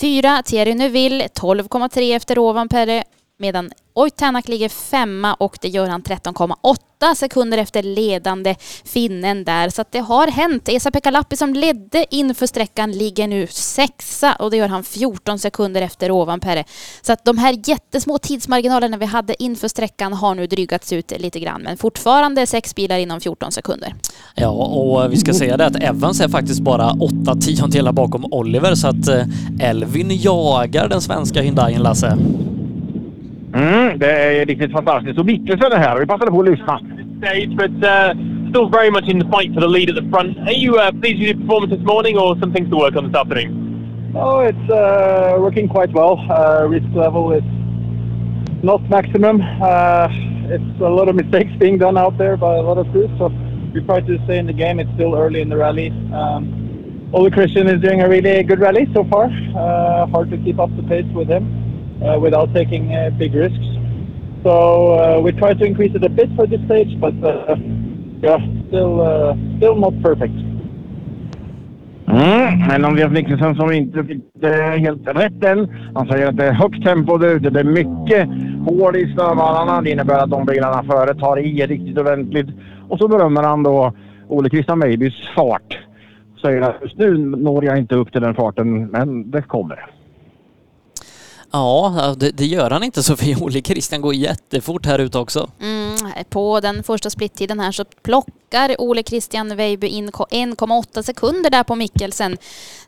Fyra 0.00 0.42
Thierry 0.42 0.74
Neuville 0.74 1.26
12,3 1.26 2.16
efter 2.16 2.34
Rovanperä 2.34 3.04
medan 3.40 3.70
Oitanak 3.94 4.48
ligger 4.48 4.68
femma 4.68 5.34
och 5.34 5.58
det 5.60 5.68
gör 5.68 5.88
han 5.88 6.02
13,8 6.02 7.14
sekunder 7.14 7.58
efter 7.58 7.82
ledande 7.82 8.54
finnen 8.84 9.44
där. 9.44 9.68
Så 9.68 9.82
att 9.82 9.92
det 9.92 9.98
har 9.98 10.26
hänt. 10.26 10.68
Esa-Pekka 10.68 11.10
Lappi 11.10 11.36
som 11.36 11.54
ledde 11.54 12.06
inför 12.10 12.46
sträckan 12.46 12.92
ligger 12.92 13.28
nu 13.28 13.46
sexa 13.50 14.34
och 14.34 14.50
det 14.50 14.56
gör 14.56 14.68
han 14.68 14.84
14 14.84 15.38
sekunder 15.38 15.82
efter 15.82 16.10
Ovanperä. 16.10 16.64
Så 17.02 17.12
att 17.12 17.24
de 17.24 17.38
här 17.38 17.58
jättesmå 17.64 18.18
tidsmarginalerna 18.18 18.96
vi 18.96 19.06
hade 19.06 19.42
inför 19.42 19.68
sträckan 19.68 20.12
har 20.12 20.34
nu 20.34 20.46
drygats 20.46 20.92
ut 20.92 21.12
lite 21.18 21.40
grann. 21.40 21.62
Men 21.62 21.76
fortfarande 21.76 22.46
sex 22.46 22.74
bilar 22.74 22.98
inom 22.98 23.20
14 23.20 23.52
sekunder. 23.52 23.94
Ja, 24.34 24.48
och 24.48 25.02
eh, 25.02 25.08
vi 25.08 25.16
ska 25.16 25.34
säga 25.34 25.56
det 25.56 25.66
att 25.66 25.76
Evans 25.76 26.20
är 26.20 26.28
faktiskt 26.28 26.60
bara 26.60 26.92
åtta 26.92 27.36
tiondelar 27.40 27.92
bakom 27.92 28.24
Oliver 28.32 28.74
så 28.74 28.88
att 28.88 29.08
eh, 29.08 29.24
Elvin 29.60 30.10
jagar 30.10 30.88
den 30.88 31.00
svenska 31.00 31.42
Hyundaien, 31.42 31.82
Lasse. 31.82 32.18
Mm, 33.54 33.98
det 33.98 34.12
är 34.12 34.46
riktigt 34.46 34.72
fantastiskt. 34.72 35.18
Och 35.18 35.26
Mikkelsen 35.26 35.72
är 35.72 35.76
här. 35.76 35.98
Vi 35.98 36.06
passade 36.06 36.30
på 36.30 36.40
att 36.40 36.48
lyssna. 36.48 36.80
Stage, 37.18 37.56
but 37.56 37.70
uh, 37.70 38.10
still 38.50 38.68
very 38.70 38.90
much 38.90 39.08
in 39.08 39.20
the 39.20 39.26
fight 39.26 39.54
for 39.54 39.60
the 39.60 39.66
lead 39.66 39.90
at 39.90 39.96
the 39.96 40.10
front. 40.10 40.38
Are 40.38 40.52
you 40.52 40.78
uh, 40.78 40.90
pleased 40.90 41.18
with 41.18 41.28
your 41.28 41.36
performance 41.40 41.74
this 41.76 41.84
morning 41.86 42.16
or 42.18 42.36
some 42.40 42.52
things 42.52 42.70
to 42.70 42.76
work 42.76 42.96
on 42.96 43.04
this 43.06 43.14
afternoon? 43.14 44.12
Oh, 44.14 44.40
it's 44.40 44.70
uh, 44.70 45.36
working 45.38 45.68
quite 45.68 45.92
well. 45.92 46.18
Uh, 46.30 46.66
risk 46.68 46.86
level 46.94 47.32
is 47.32 47.44
not 48.62 48.80
maximum. 48.88 49.42
Uh, 49.42 50.08
it's 50.54 50.80
a 50.80 50.88
lot 50.88 51.08
of 51.08 51.14
mistakes 51.16 51.50
being 51.58 51.78
done 51.78 51.98
out 51.98 52.16
there 52.18 52.36
by 52.36 52.56
a 52.56 52.62
lot 52.62 52.78
of 52.78 52.90
crews, 52.92 53.10
so 53.18 53.28
we 53.74 53.80
try 53.82 54.00
to 54.00 54.18
stay 54.24 54.38
in 54.38 54.46
the 54.46 54.52
game. 54.52 54.80
It's 54.80 54.92
still 54.94 55.14
early 55.14 55.40
in 55.40 55.48
the 55.48 55.56
rally. 55.56 55.90
Um, 56.12 57.10
Ole 57.12 57.30
Christian 57.30 57.68
is 57.68 57.80
doing 57.80 58.00
a 58.00 58.08
really 58.08 58.42
good 58.42 58.60
rally 58.60 58.88
so 58.94 59.04
far. 59.04 59.26
Uh, 59.26 60.06
hard 60.06 60.30
to 60.30 60.38
keep 60.38 60.58
up 60.58 60.74
the 60.76 60.82
pace 60.84 61.10
with 61.12 61.28
him 61.28 61.59
Uh, 62.02 62.18
without 62.18 62.54
taking 62.54 62.94
uh, 62.94 63.10
big 63.18 63.34
risks. 63.34 63.66
So 64.42 64.94
uh, 64.94 65.20
we 65.20 65.32
try 65.32 65.52
to 65.52 65.64
increase 65.66 65.94
it 65.94 66.02
a 66.02 66.08
bit 66.08 66.30
for 66.34 66.46
this 66.46 66.60
stage, 66.64 66.98
but 66.98 67.12
uh, 67.22 67.56
yeah, 68.22 68.38
still 68.68 69.02
uh, 69.02 69.34
still 69.58 69.76
not 69.76 69.92
perfect. 70.02 70.32
Mm, 72.06 72.68
men 72.68 72.84
Andreas 72.84 73.12
Mikkelsen 73.12 73.54
som 73.54 73.72
inte 73.72 74.04
fick 74.04 74.22
det 74.34 74.78
helt 74.78 75.08
rätt 75.08 75.44
än. 75.44 75.68
Han 75.94 76.06
säger 76.06 76.28
att 76.28 76.36
det 76.36 76.46
är 76.46 76.52
högt 76.52 76.84
tempo 76.84 77.18
där 77.18 77.28
ute. 77.28 77.50
Det 77.50 77.60
är 77.60 77.64
mycket 77.64 78.28
hål 78.66 78.96
i 78.96 79.12
snövallarna. 79.14 79.82
Det 79.82 79.90
innebär 79.90 80.18
att 80.18 80.30
de 80.30 80.46
bilarna 80.46 80.82
före 80.82 81.14
tar 81.14 81.38
i 81.38 81.66
riktigt 81.66 81.98
ordentligt. 81.98 82.48
Och 82.88 82.98
så 82.98 83.08
berömmer 83.08 83.42
han 83.42 83.62
då 83.62 83.92
Ole 84.28 84.50
Christian 84.50 84.78
Meibys 84.78 85.14
fart. 85.36 85.78
Säger 86.42 86.60
att 86.60 86.76
just 86.82 86.98
nu 86.98 87.18
når 87.18 87.64
jag 87.64 87.78
inte 87.78 87.94
upp 87.94 88.12
till 88.12 88.22
den 88.22 88.34
farten, 88.34 88.86
men 88.86 89.30
det 89.30 89.42
kommer. 89.42 89.99
Ja, 91.52 92.14
det, 92.18 92.30
det 92.30 92.46
gör 92.46 92.70
han 92.70 92.82
inte 92.82 93.02
Sofie. 93.02 93.36
Ole 93.40 93.62
Christian 93.62 94.00
går 94.00 94.14
jättefort 94.14 94.86
här 94.86 94.98
ute 94.98 95.18
också. 95.18 95.50
Mm, 95.60 95.96
på 96.28 96.60
den 96.60 96.82
första 96.82 97.10
splittiden 97.10 97.60
här 97.60 97.72
så 97.72 97.84
plockar 97.84 98.80
Ole 98.80 99.02
Christian 99.02 99.56
Weiby 99.56 99.86
in 99.86 100.10
1,8 100.10 101.02
sekunder 101.02 101.50
där 101.50 101.62
på 101.62 101.74
Mikkelsen. 101.74 102.36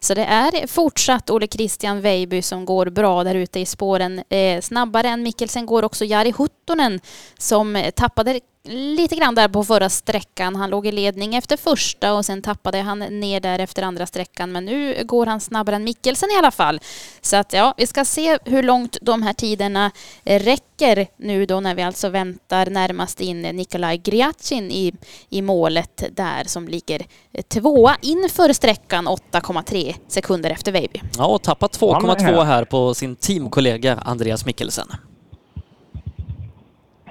Så 0.00 0.15
det 0.15 0.24
är 0.24 0.66
fortsatt 0.66 1.31
Ole 1.31 1.47
Christian 1.47 2.00
Weiby 2.00 2.42
som 2.42 2.65
går 2.65 2.86
bra 2.86 3.24
där 3.24 3.34
ute 3.34 3.60
i 3.60 3.66
spåren. 3.66 4.23
Eh, 4.28 4.60
snabbare 4.60 5.08
än 5.08 5.23
Mikkelsen 5.23 5.66
går 5.66 5.82
också 5.82 6.05
Jari 6.05 6.34
Huttonen 6.39 7.00
som 7.39 7.91
tappade 7.97 8.41
lite 8.68 9.16
grann 9.16 9.34
där 9.34 9.49
på 9.49 9.65
förra 9.65 9.89
sträckan. 9.89 10.57
Han 10.57 10.70
låg 10.70 10.86
i 10.86 10.92
ledning 10.92 11.34
efter 11.34 11.57
första 11.57 12.15
och 12.15 12.24
sen 12.24 12.42
tappade 12.42 12.78
han 12.78 12.99
ner 12.99 13.41
där 13.41 13.58
efter 13.58 13.82
andra 13.82 14.07
sträckan. 14.07 14.52
Men 14.52 14.65
nu 14.65 15.05
går 15.05 15.26
han 15.26 15.41
snabbare 15.41 15.76
än 15.76 15.84
Mikkelsen 15.84 16.31
i 16.31 16.39
alla 16.39 16.50
fall. 16.50 16.81
Så 17.20 17.36
att 17.36 17.52
ja, 17.52 17.74
vi 17.76 17.86
ska 17.86 18.05
se 18.05 18.39
hur 18.44 18.62
långt 18.62 18.97
de 19.02 19.23
här 19.23 19.32
tiderna 19.32 19.91
räcker 20.24 21.07
nu 21.16 21.47
då 21.47 21.60
när 21.60 21.74
vi 21.74 21.82
alltså 21.82 22.08
väntar 22.08 22.66
närmast 22.66 23.20
in 23.20 23.42
Nikolaj 23.42 23.99
Griacin 23.99 24.70
i, 24.70 24.92
i 25.28 25.42
målet 25.42 26.05
där 26.10 26.44
som 26.44 26.68
ligger 26.68 27.07
tvåa 27.49 27.97
inför 28.02 28.52
sträckan 28.52 29.08
8,3 29.08 29.94
sekunder 30.08 30.50
efter 30.50 30.73
Veiby. 30.73 31.02
Ja, 31.18 31.26
och 31.26 31.42
tappat 31.42 31.78
2,2 31.78 32.44
här 32.44 32.65
på 32.65 32.94
sin 32.94 33.16
teamkollega 33.16 33.99
Andreas 34.05 34.47
Mikkelsen. 34.47 34.86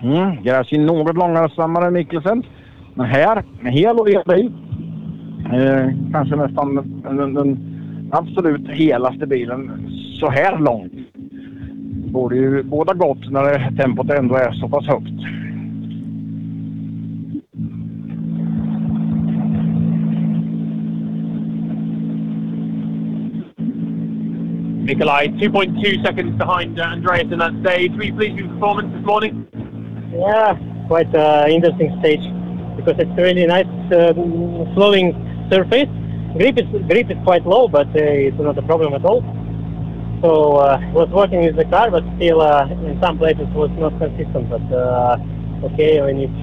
Mm, 0.03 0.43
Gracin 0.43 0.85
något 0.85 1.17
långsammare 1.17 1.87
än 1.87 1.93
Mikkelsen. 1.93 2.43
Men 2.93 3.05
här, 3.05 3.43
med 3.61 3.73
hel 3.73 3.99
och 3.99 4.09
hel 4.09 4.23
bil. 4.27 4.51
Eh, 5.53 6.11
kanske 6.11 6.35
nästan 6.35 6.75
den, 7.03 7.33
den 7.33 7.59
absolut 8.11 8.69
helaste 8.69 9.27
bilen 9.27 9.89
så 10.19 10.29
här 10.29 10.59
långt. 10.59 10.93
Borde 12.11 12.35
ju 12.35 12.63
båda 12.63 12.93
gott 12.93 13.31
när 13.31 13.43
det, 13.43 13.83
tempot 13.83 14.09
ändå 14.09 14.35
är 14.35 14.51
så 14.51 14.69
pass 14.69 14.87
högt. 14.87 15.41
Nikolai, 24.85 25.27
2.2 25.27 26.05
seconds 26.05 26.37
behind 26.37 26.79
uh, 26.79 26.91
Andreas 26.91 27.31
in 27.31 27.39
that 27.39 27.53
stage. 27.61 27.91
Were 27.95 28.03
you 28.03 28.13
pleased 28.13 28.35
with 28.35 28.45
your 28.45 28.53
performance 28.53 28.97
this 28.97 29.05
morning? 29.05 29.60
Yeah, 30.13 30.57
quite 30.87 31.13
uh, 31.15 31.45
interesting 31.47 31.97
stage 31.99 32.23
because 32.75 32.95
it's 32.99 33.17
really 33.17 33.45
nice 33.45 33.67
uh, 33.91 34.13
flowing 34.73 35.15
surface. 35.49 35.87
Grip 36.37 36.57
is 36.57 36.67
grip 36.87 37.09
is 37.09 37.17
quite 37.23 37.45
low, 37.45 37.67
but 37.67 37.87
uh, 37.87 38.27
it's 38.27 38.37
not 38.37 38.57
a 38.57 38.61
problem 38.61 38.93
at 38.93 39.05
all. 39.05 39.21
So 40.21 40.57
uh, 40.57 40.79
was 40.93 41.09
working 41.09 41.41
with 41.41 41.55
the 41.55 41.65
car, 41.65 41.89
but 41.89 42.03
still 42.17 42.41
uh, 42.41 42.67
in 42.67 42.99
some 43.01 43.17
places 43.17 43.47
was 43.55 43.71
not 43.79 43.97
consistent. 43.99 44.49
But 44.49 44.63
uh, 44.71 45.17
okay, 45.71 46.01
we 46.01 46.13
need 46.13 46.33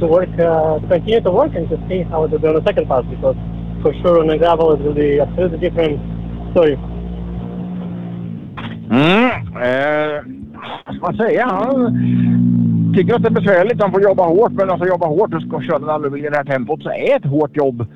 to 0.00 0.06
work, 0.06 0.28
uh, 0.38 0.78
continue 0.88 1.20
to 1.20 1.30
work 1.30 1.54
and 1.54 1.68
to 1.70 1.76
see 1.88 2.02
how 2.02 2.24
it 2.24 2.30
will 2.30 2.38
be 2.38 2.48
on 2.48 2.54
the 2.54 2.64
second 2.64 2.86
pass 2.86 3.04
because 3.08 3.36
for 3.82 3.94
sure 4.02 4.20
on 4.20 4.26
the 4.28 4.36
gravel 4.36 4.72
it 4.72 4.80
will 4.80 4.94
be 4.94 5.20
absolutely 5.20 5.58
different 5.58 6.00
story. 6.52 6.76
Mm, 8.88 9.30
ska 10.84 11.00
man 11.00 11.16
säga? 11.16 11.46
Han 11.46 12.73
tycker 12.96 13.14
att 13.14 13.22
det 13.22 13.28
är 13.28 13.40
besvärligt. 13.40 13.82
Han 13.82 13.92
får 13.92 14.02
jobba 14.02 14.26
hårt. 14.26 14.52
Men 14.52 14.70
alltså 14.70 14.86
jobba 14.86 15.06
hårt 15.06 15.34
och 15.34 15.42
ska 15.42 15.60
köra 15.60 15.78
den 15.78 15.88
rallybil 15.88 16.24
i 16.24 16.28
det 16.28 16.36
här 16.36 16.44
tempot 16.44 16.82
så 16.82 16.90
är 16.90 17.16
ett 17.16 17.24
hårt 17.24 17.56
jobb. 17.56 17.86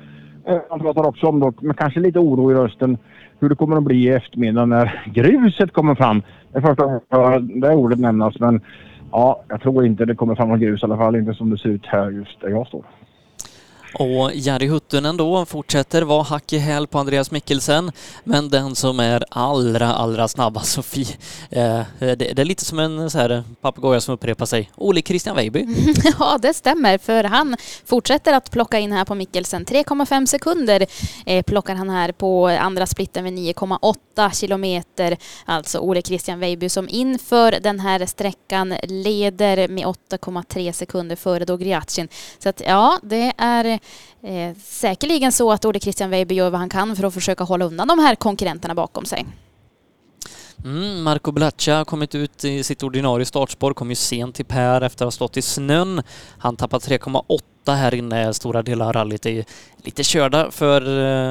Eh, 0.47 0.57
han 0.69 0.79
pratar 0.79 1.07
också 1.07 1.27
om, 1.27 1.39
dock, 1.39 1.61
med 1.61 1.77
kanske 1.77 1.99
lite 1.99 2.19
oro 2.19 2.51
i 2.51 2.55
rösten, 2.55 2.97
hur 3.39 3.49
det 3.49 3.55
kommer 3.55 3.77
att 3.77 3.83
bli 3.83 3.95
i 3.95 4.09
eftermiddag 4.09 4.65
när 4.65 5.03
gruset 5.13 5.73
kommer 5.73 5.95
fram. 5.95 6.21
Det 6.51 6.57
är 6.57 6.61
första 6.61 6.83
gången 6.83 6.99
jag 7.09 7.29
hör 7.29 7.39
det 7.39 7.75
ordet 7.75 7.99
nämnas. 7.99 8.39
Men 8.39 8.61
ja, 9.11 9.43
jag 9.47 9.61
tror 9.61 9.85
inte 9.85 10.05
det 10.05 10.15
kommer 10.15 10.35
fram 10.35 10.49
något 10.49 10.59
grus 10.59 10.81
i 10.81 10.85
alla 10.85 10.97
fall. 10.97 11.15
Inte 11.15 11.33
som 11.33 11.49
det 11.49 11.57
ser 11.57 11.69
ut 11.69 11.85
här 11.85 12.11
just 12.11 12.41
där 12.41 12.49
jag 12.49 12.67
står. 12.67 12.83
Och 13.93 14.31
Jari 14.33 14.67
Huttunen 14.67 15.17
då 15.17 15.45
fortsätter 15.45 16.01
vara 16.01 16.23
hack 16.23 16.53
i 16.53 16.57
häl 16.57 16.87
på 16.87 16.99
Andreas 16.99 17.31
Mikkelsen. 17.31 17.91
Men 18.23 18.49
den 18.49 18.75
som 18.75 18.99
är 18.99 19.23
allra, 19.29 19.93
allra 19.93 20.27
snabbast, 20.27 20.71
Sofie, 20.71 21.07
eh, 21.49 21.81
det, 21.99 22.15
det 22.15 22.39
är 22.39 22.45
lite 22.45 22.65
som 22.65 22.79
en 22.79 23.09
så 23.09 23.43
papegoja 23.61 24.01
som 24.01 24.13
upprepar 24.13 24.45
sig. 24.45 24.71
Ole 24.75 25.01
Christian 25.01 25.35
Weiby. 25.35 25.65
Ja, 26.19 26.37
det 26.41 26.53
stämmer, 26.53 26.97
för 26.97 27.23
han 27.23 27.55
fortsätter 27.85 28.33
att 28.33 28.51
plocka 28.51 28.79
in 28.79 28.91
här 28.91 29.05
på 29.05 29.15
Mikkelsen. 29.15 29.65
3,5 29.65 30.25
sekunder 30.25 30.85
eh, 31.25 31.43
plockar 31.43 31.75
han 31.75 31.89
här 31.89 32.11
på 32.11 32.47
andra 32.47 32.85
splitten 32.87 33.23
vid 33.23 33.33
9,8 33.33 33.95
8 34.19 34.31
kilometer. 34.31 35.17
Alltså 35.45 35.79
Ole 35.79 36.01
Christian 36.01 36.39
Weiby 36.39 36.69
som 36.69 36.89
inför 36.89 37.51
den 37.51 37.79
här 37.79 38.05
sträckan 38.05 38.75
leder 38.83 39.67
med 39.67 39.85
8,3 39.85 40.71
sekunder 40.71 41.15
före 41.15 41.45
då 41.45 41.57
Griacin. 41.57 42.07
Så 42.39 42.49
att 42.49 42.61
ja, 42.65 42.99
det 43.03 43.33
är 43.37 43.65
eh, 44.23 44.55
säkerligen 44.63 45.31
så 45.31 45.51
att 45.51 45.65
Ole 45.65 45.79
Christian 45.79 46.09
Weiby 46.09 46.35
gör 46.35 46.49
vad 46.49 46.59
han 46.59 46.69
kan 46.69 46.95
för 46.95 47.03
att 47.03 47.13
försöka 47.13 47.43
hålla 47.43 47.65
undan 47.65 47.87
de 47.87 47.99
här 47.99 48.15
konkurrenterna 48.15 48.75
bakom 48.75 49.05
sig. 49.05 49.25
Mm, 50.63 51.03
Marco 51.03 51.31
Blaccia 51.31 51.77
har 51.77 51.85
kommit 51.85 52.15
ut 52.15 52.45
i 52.45 52.63
sitt 52.63 52.83
ordinarie 52.83 53.25
startspår, 53.25 53.73
kom 53.73 53.89
ju 53.89 53.95
sent 53.95 54.35
till 54.35 54.45
Per 54.45 54.81
efter 54.81 55.05
att 55.05 55.07
ha 55.07 55.11
stått 55.11 55.37
i 55.37 55.41
snön. 55.41 56.01
Han 56.37 56.55
tappar 56.55 56.79
3,8 56.79 57.41
här 57.75 57.93
inne 57.93 58.33
stora 58.33 58.61
delar 58.61 58.85
av 58.85 58.93
rallyt 58.93 59.25
är 59.25 59.45
lite 59.83 60.03
körda 60.03 60.51
för 60.51 60.81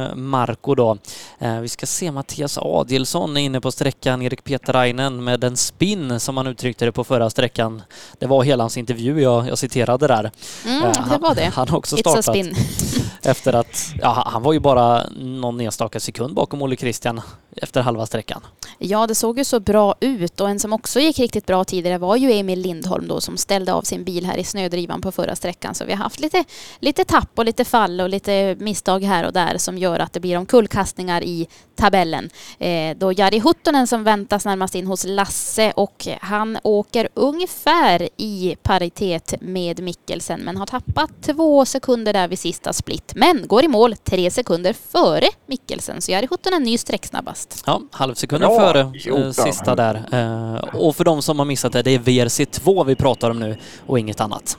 eh, 0.08 0.14
Marco 0.14 0.74
då. 0.74 0.98
Eh, 1.38 1.60
vi 1.60 1.68
ska 1.68 1.86
se 1.86 2.12
Mattias 2.12 2.58
Adilsson 2.58 3.36
är 3.36 3.40
inne 3.40 3.60
på 3.60 3.72
sträckan, 3.72 4.22
Erik 4.22 4.44
Peterainen 4.44 5.24
med 5.24 5.44
en 5.44 5.56
spin 5.56 6.20
som 6.20 6.36
han 6.36 6.46
uttryckte 6.46 6.84
det 6.84 6.92
på 6.92 7.04
förra 7.04 7.30
sträckan. 7.30 7.82
Det 8.18 8.26
var 8.26 8.42
hela 8.42 8.62
hans 8.64 8.76
intervju 8.76 9.22
jag, 9.22 9.48
jag 9.48 9.58
citerade 9.58 10.06
där. 10.06 10.30
Mm, 10.66 10.82
Eh, 10.84 11.08
det 11.08 11.18
var 11.18 11.34
det. 11.34 11.50
Han, 11.54 11.68
har 11.68 11.78
också 11.78 11.96
It's 11.96 11.98
a 11.98 12.02
startat 12.02 12.24
spin. 12.24 12.54
efter 13.28 13.52
att, 13.52 13.94
ja 14.02 14.22
han 14.26 14.42
var 14.42 14.52
ju 14.52 14.60
bara 14.60 15.04
någon 15.16 15.60
enstaka 15.60 16.00
sekund 16.00 16.34
bakom 16.34 16.62
Olle 16.62 16.76
Christian 16.76 17.20
efter 17.62 17.80
halva 17.80 18.06
sträckan. 18.06 18.40
Ja, 18.78 19.06
det 19.06 19.14
såg 19.14 19.38
ju 19.38 19.44
så 19.44 19.60
bra 19.60 19.94
ut 20.00 20.40
och 20.40 20.50
en 20.50 20.60
som 20.60 20.72
också 20.72 21.00
gick 21.00 21.18
riktigt 21.18 21.46
bra 21.46 21.64
tidigare 21.64 21.98
var 21.98 22.16
ju 22.16 22.32
Emil 22.32 22.60
Lindholm 22.60 23.08
då 23.08 23.20
som 23.20 23.36
ställde 23.36 23.72
av 23.72 23.82
sin 23.82 24.04
bil 24.04 24.26
här 24.26 24.36
i 24.36 24.44
snödrivan 24.44 25.00
på 25.00 25.12
förra 25.12 25.36
sträckan. 25.36 25.74
Så 25.74 25.84
vi 25.84 25.92
har 25.92 25.98
haft 25.98 26.20
lite, 26.20 26.44
lite 26.78 27.04
tapp 27.04 27.30
och 27.34 27.44
lite 27.44 27.64
fall 27.64 28.00
och 28.00 28.08
lite 28.08 28.56
misstag 28.58 29.04
här 29.04 29.26
och 29.26 29.32
där 29.32 29.58
som 29.58 29.78
gör 29.78 30.00
att 30.00 30.12
det 30.12 30.20
blir 30.20 30.38
omkullkastningar 30.38 31.22
i 31.22 31.48
tabellen. 31.76 32.30
Eh, 32.58 32.96
då 32.96 33.12
Jari 33.12 33.38
Huttunen 33.38 33.86
som 33.86 34.04
väntas 34.04 34.44
närmast 34.44 34.74
in 34.74 34.86
hos 34.86 35.04
Lasse 35.04 35.72
och 35.76 36.08
han 36.20 36.58
åker 36.62 37.08
ungefär 37.14 38.08
i 38.16 38.56
paritet 38.62 39.34
med 39.40 39.82
Mikkelsen 39.82 40.40
men 40.40 40.56
har 40.56 40.66
tappat 40.66 41.10
två 41.22 41.64
sekunder 41.64 42.12
där 42.12 42.28
vid 42.28 42.38
sista 42.38 42.72
split. 42.72 43.12
Men 43.18 43.46
går 43.46 43.64
i 43.64 43.68
mål 43.68 43.96
tre 43.96 44.30
sekunder 44.30 44.72
före 44.72 45.26
Mikkelsen 45.46 46.00
så 46.00 46.12
Jari 46.12 46.26
Huttunen 46.30 46.62
ny 46.62 46.78
sträcksnabbast. 46.78 47.62
Ja, 47.66 47.82
halvsekunden 47.90 48.48
Bra 48.48 48.60
före 48.60 48.92
gjort, 48.94 49.18
eh, 49.18 49.24
ja. 49.24 49.32
sista 49.32 49.74
där. 49.74 49.94
Eh, 50.12 50.74
och 50.74 50.96
för 50.96 51.04
de 51.04 51.22
som 51.22 51.38
har 51.38 51.46
missat 51.46 51.72
det, 51.72 51.82
det 51.82 51.90
är 51.90 51.98
VRC2 51.98 52.84
vi 52.84 52.96
pratar 52.96 53.30
om 53.30 53.38
nu 53.38 53.56
och 53.86 53.98
inget 53.98 54.20
annat. 54.20 54.58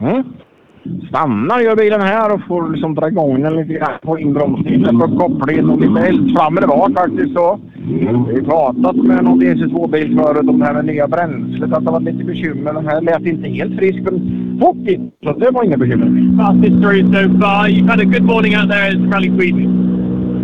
Mm. 0.00 0.32
Stannar 1.08 1.60
gör 1.60 1.76
bilen 1.76 2.00
här 2.00 2.34
och 2.34 2.40
får 2.48 2.72
liksom 2.72 2.94
dra 2.94 3.08
igång 3.08 3.42
den 3.42 3.56
lite 3.56 3.72
grann 3.72 3.98
på 4.02 4.18
inbromsningen 4.18 4.98
på 4.98 5.18
kopplingen 5.18 5.70
och 5.70 5.80
lite 5.80 6.00
eld 6.00 6.36
fram 6.36 6.58
eller 6.58 6.66
bak 6.66 6.92
faktiskt. 6.92 7.34
Så. 7.34 7.60
Vi 7.88 8.06
har 8.06 8.42
pratat 8.42 8.96
med 8.96 9.24
någon 9.24 9.40
DC2-bil 9.42 10.18
förut 10.18 10.48
om 10.48 10.58
det 10.58 10.64
här 10.64 10.74
med 10.74 10.84
nya 10.84 11.08
bränslet, 11.08 11.72
att 11.72 11.84
det 11.84 11.90
var 11.90 12.00
lite 12.00 12.24
bekymmer. 12.24 12.72
Den 12.72 12.86
här 12.86 13.00
lät 13.00 13.26
inte 13.26 13.48
helt 13.48 13.78
frisk 13.78 13.98
men 14.02 14.58
fort 14.60 14.88
in, 14.88 15.10
så 15.22 15.32
det 15.32 15.50
var 15.50 15.64
inga 15.64 15.76
bekymmer. 15.76 16.36
Fast 16.38 16.64
history 16.64 17.02
so 17.02 17.40
far. 17.40 17.68
You've 17.68 17.88
had 17.88 18.00
a 18.00 18.04
good 18.04 18.22
morning 18.22 18.56
out 18.56 18.70
there 18.70 18.88
at 18.88 19.14
Rally 19.14 19.28
Sweden. 19.28 19.94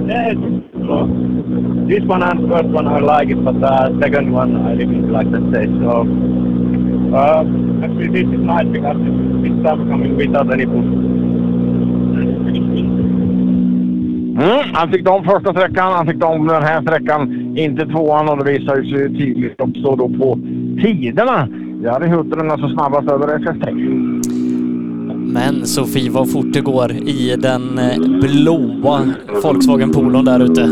Yeah, 0.09 0.35
well, 0.75 1.07
this 1.89 2.05
one 2.05 2.23
and 2.23 2.49
first 2.51 2.69
one 2.69 2.87
I 2.87 3.01
like 3.01 3.31
it, 3.31 3.45
but 3.45 3.61
the 3.61 3.99
second 4.03 4.33
one 4.33 4.57
I 4.57 4.77
didn't 4.77 5.13
like 5.13 5.31
that 5.33 5.43
stage. 5.51 5.73
So 5.81 6.05
uh, 7.15 7.45
actually 7.85 8.09
this 8.09 8.29
is 8.35 8.41
nice 8.41 8.67
because 8.67 8.97
it's, 8.97 9.47
it's 9.49 9.89
coming 9.91 10.17
without 10.17 10.53
any 10.53 10.67
push. 10.67 11.25
Mm, 14.37 14.75
han 14.75 14.93
fick 14.93 15.05
de 15.05 15.25
första 15.25 15.53
sträckan, 15.53 15.93
han 15.93 16.07
fick 16.07 16.21
de 16.21 16.47
den 16.47 16.63
här 16.63 16.83
sträckan, 16.83 17.53
inte 17.57 17.87
tvåan 17.87 18.29
och 18.29 18.45
det 18.45 18.53
visar 18.53 18.75
sig 18.75 19.19
tydligt 19.19 19.61
också 19.61 19.97
då 19.97 20.09
på 20.09 20.39
tiderna. 20.83 21.49
Jari 21.83 22.09
Huttunen 22.09 22.51
alltså 22.51 22.69
snabbast 22.69 23.11
över 23.11 23.39
SS6. 23.39 24.44
Men 25.27 25.67
Sofie, 25.67 26.11
vad 26.11 26.33
fort 26.33 26.53
det 26.53 26.61
går 26.61 26.93
i 26.93 27.37
den 27.37 27.79
eh, 27.79 27.99
blåa 27.99 29.15
Volkswagen 29.43 29.93
Polon 29.93 30.25
där 30.25 30.41
ute. 30.41 30.71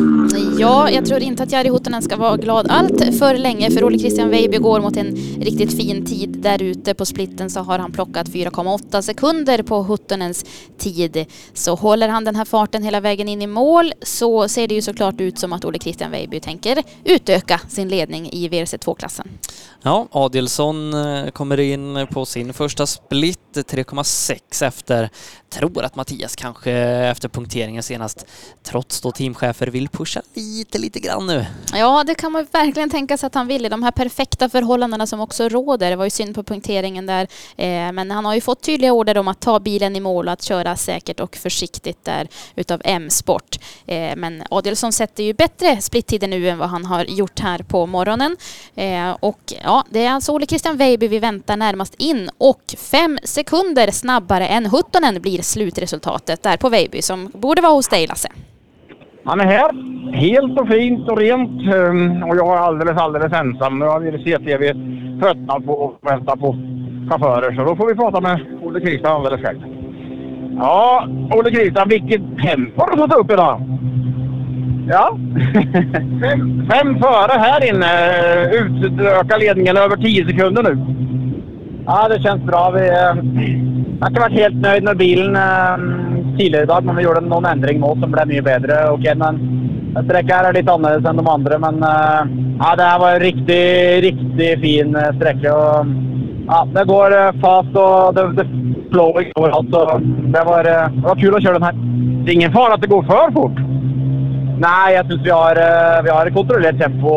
Ja, 0.59 0.91
jag 0.91 1.07
tror 1.07 1.21
inte 1.21 1.43
att 1.43 1.53
Jari 1.53 1.69
Huttunen 1.69 2.03
ska 2.03 2.17
vara 2.17 2.37
glad 2.37 2.67
allt 2.71 3.19
för 3.19 3.39
länge 3.39 3.71
för 3.71 3.85
Ole 3.85 3.99
Christian 3.99 4.31
Weiby 4.31 4.59
går 4.59 4.81
mot 4.81 4.97
en 4.97 5.17
riktigt 5.41 5.77
fin 5.77 6.07
tid 6.07 6.39
där 6.43 6.63
ute 6.63 6.95
på 6.95 7.07
splitten 7.07 7.51
så 7.51 7.61
har 7.61 7.79
han 7.79 7.93
plockat 7.93 8.29
4,8 8.29 9.01
sekunder 9.01 9.63
på 9.63 9.83
Huttunens 9.83 10.45
tid. 10.79 11.27
Så 11.55 11.75
håller 11.75 12.09
han 12.09 12.25
den 12.25 12.37
här 12.37 12.45
farten 12.45 12.83
hela 12.83 13.01
vägen 13.01 13.29
in 13.29 13.43
i 13.43 13.47
mål 13.47 13.93
så 14.03 14.49
ser 14.49 14.69
det 14.69 14.75
ju 14.75 14.83
såklart 14.83 15.21
ut 15.21 15.39
som 15.39 15.53
att 15.53 15.65
Ole 15.65 15.79
Christian 15.79 16.11
Weiby 16.11 16.41
tänker 16.41 16.83
utöka 17.05 17.61
sin 17.69 17.89
ledning 17.89 18.31
i 18.33 18.49
VRC2-klassen. 18.49 19.29
Ja, 19.83 20.07
Adelsson 20.11 20.95
eh, 20.95 21.31
kommer 21.31 21.61
in 21.61 22.07
på 22.11 22.27
sin 22.27 22.53
första 22.53 22.87
split, 22.87 23.39
3,6 23.55 24.42
sex 24.51 24.62
efter. 24.62 25.11
Tror 25.53 25.85
att 25.85 25.97
Mattias 25.97 26.37
kanske 26.37 26.73
efter 26.73 27.29
punkteringen 27.29 27.83
senast, 27.83 28.27
trots 28.63 29.01
då 29.01 29.13
teamchefer, 29.13 29.67
vill 29.67 29.89
pusha 29.89 30.23
lite, 30.35 30.79
lite 30.79 31.01
grann 31.01 31.27
nu. 31.27 31.47
Ja, 31.75 32.05
det 32.05 32.15
kan 32.15 32.33
man 32.33 32.47
verkligen 32.53 32.91
tänka 32.91 33.17
sig 33.17 33.27
att 33.27 33.35
han 33.35 33.47
vill 33.47 33.67
i 33.67 33.69
de 33.69 33.83
här 33.83 33.91
perfekta 33.91 34.49
förhållandena 34.49 35.07
som 35.07 35.21
också 35.21 35.49
råder. 35.49 35.91
Det 35.91 35.97
var 35.97 36.05
ju 36.05 36.11
synd 36.11 36.35
på 36.35 36.43
punkteringen 36.43 37.07
där, 37.07 37.23
eh, 37.57 37.93
men 37.93 38.11
han 38.11 38.25
har 38.25 38.35
ju 38.35 38.41
fått 38.41 38.61
tydliga 38.63 38.93
order 38.93 39.19
om 39.19 39.29
att 39.29 39.41
ta 39.41 39.61
bilen 39.61 39.97
i 39.97 40.01
mål 40.01 40.27
och 40.27 40.33
att 40.33 40.43
köra 40.43 40.77
säkert 40.77 41.21
och 41.21 41.37
försiktigt 41.37 42.05
där 42.05 42.29
utav 42.57 42.83
M-sport. 42.85 43.59
Eh, 43.87 44.17
men 44.17 44.43
Adielsson 44.51 44.93
sätter 44.93 45.25
ju 45.25 45.35
bättre 45.35 45.81
splitttider 45.81 46.29
nu 46.29 46.49
än 46.49 46.59
vad 46.59 46.69
han 46.69 46.85
har 46.85 47.05
gjort 47.05 47.41
här 47.41 47.59
på 47.59 47.87
morgonen. 47.87 48.37
Eh, 48.75 49.11
och 49.11 49.53
ja, 49.65 49.85
det 49.91 50.05
är 50.05 50.11
alltså 50.11 50.33
Ole 50.33 50.47
Christian 50.47 50.77
Weiby 50.77 51.09
vi 51.09 51.19
väntar 51.19 51.57
närmast 51.57 51.95
in 51.99 52.31
och 52.39 52.75
fem 52.79 53.19
sekunder 53.25 53.91
snabbare 53.91 54.49
än 54.49 54.67
Huttonen 54.67 55.23
blir 55.23 55.42
slutresultatet 55.43 56.43
där 56.43 56.57
på 56.57 56.69
Vejby 56.69 57.03
som 57.03 57.31
borde 57.35 57.62
vara 57.62 57.73
hos 57.73 57.89
dig 57.89 58.07
Lasse. 58.07 58.29
Han 59.25 59.41
är 59.41 59.45
här, 59.45 59.71
helt 60.17 60.61
och 60.61 60.69
fint 60.69 61.09
och 61.09 61.19
rent. 61.19 61.75
Ehm, 61.75 62.23
och 62.23 62.37
jag 62.37 62.57
är 62.57 62.61
alldeles, 62.61 62.97
alldeles 62.97 63.33
ensam. 63.33 63.79
Nu 63.79 63.85
har 63.85 64.01
vi 64.01 64.11
CTV 64.11 64.73
tröttnat 65.21 65.67
på 65.67 65.95
att 66.03 66.12
vänta 66.12 66.37
på 66.37 66.57
chaufförer. 67.11 67.57
Så 67.57 67.65
då 67.65 67.77
får 67.77 67.87
vi 67.87 67.95
prata 67.95 68.21
med 68.21 68.41
Olle-Kristian 68.62 69.12
alldeles 69.12 69.41
själv. 69.47 69.59
Ja, 70.57 71.07
Olle-Kristian, 71.35 71.89
vilket 71.89 72.21
tempo 72.43 72.87
du 72.87 73.01
har 73.01 73.09
tagit 73.09 73.25
upp 73.25 73.31
idag! 73.31 73.62
Ja. 74.89 75.19
fem, 76.23 76.67
fem 76.71 76.99
före 76.99 77.39
här 77.39 77.69
inne. 77.69 77.91
Utöka 78.53 79.37
ledningen 79.37 79.77
över 79.77 79.97
10 79.97 80.27
sekunder 80.27 80.62
nu. 80.62 80.79
Ja, 81.87 82.09
det 82.09 82.23
känns 82.23 82.43
bra. 82.43 82.71
Vi 82.71 82.89
ehm, 82.89 83.72
eh, 84.03 84.05
har 84.05 84.11
ikke 84.11 84.25
vært 84.25 84.41
helt 84.41 84.63
nöjd 84.63 84.85
med 84.85 84.97
bilen 84.99 85.37
eh, 85.37 85.77
tidligere 86.39 86.63
i 86.63 86.67
dag, 86.67 86.85
men 86.85 86.97
vi 86.97 87.03
gjorde 87.03 87.21
någon 87.21 87.45
ändring 87.45 87.81
nu 87.81 88.01
som 88.01 88.13
blev 88.13 88.27
mycket 88.27 88.45
bättre. 88.45 88.89
Och 88.89 89.01
den 89.01 90.05
sträckan 90.05 90.37
här 90.37 90.45
är 90.49 90.53
lite 90.53 90.73
annorlunda 90.73 91.11
än 91.11 91.17
de 91.17 91.29
andra, 91.29 91.59
men 91.59 91.83
eh, 91.83 92.21
ja, 92.59 92.77
det 92.77 92.83
här 92.83 92.99
var 92.99 93.15
en 93.15 93.21
riktigt, 93.21 94.03
riktigt 94.03 94.61
fin 94.61 94.97
eh, 94.97 95.17
sträcka. 95.17 95.57
Och, 95.57 95.87
ja, 96.47 96.69
det 96.75 96.85
går 96.85 97.19
eh, 97.19 97.33
fast 97.41 97.77
och 97.77 98.15
det, 98.15 98.33
det 98.33 98.47
flowing 98.93 99.33
överallt. 99.37 99.71
Så 99.71 100.01
det 100.35 100.45
var, 100.45 100.65
det 100.65 101.09
var 101.09 101.17
kul 101.17 101.35
att 101.35 101.43
köra 101.43 101.53
den 101.53 101.63
här. 101.63 101.75
Det 102.25 102.31
är 102.31 102.35
ingen 102.35 102.53
fara 102.53 102.75
att 102.75 102.81
det 102.81 102.87
går 102.87 103.03
för 103.03 103.33
fort? 103.33 103.59
Nej, 104.59 104.95
jag 104.95 105.07
syns 105.07 105.27
vi 105.27 105.31
har, 105.31 105.55
vi 106.03 106.11
har 106.11 106.31
kontrollerat 106.31 106.79
tempo 106.79 107.09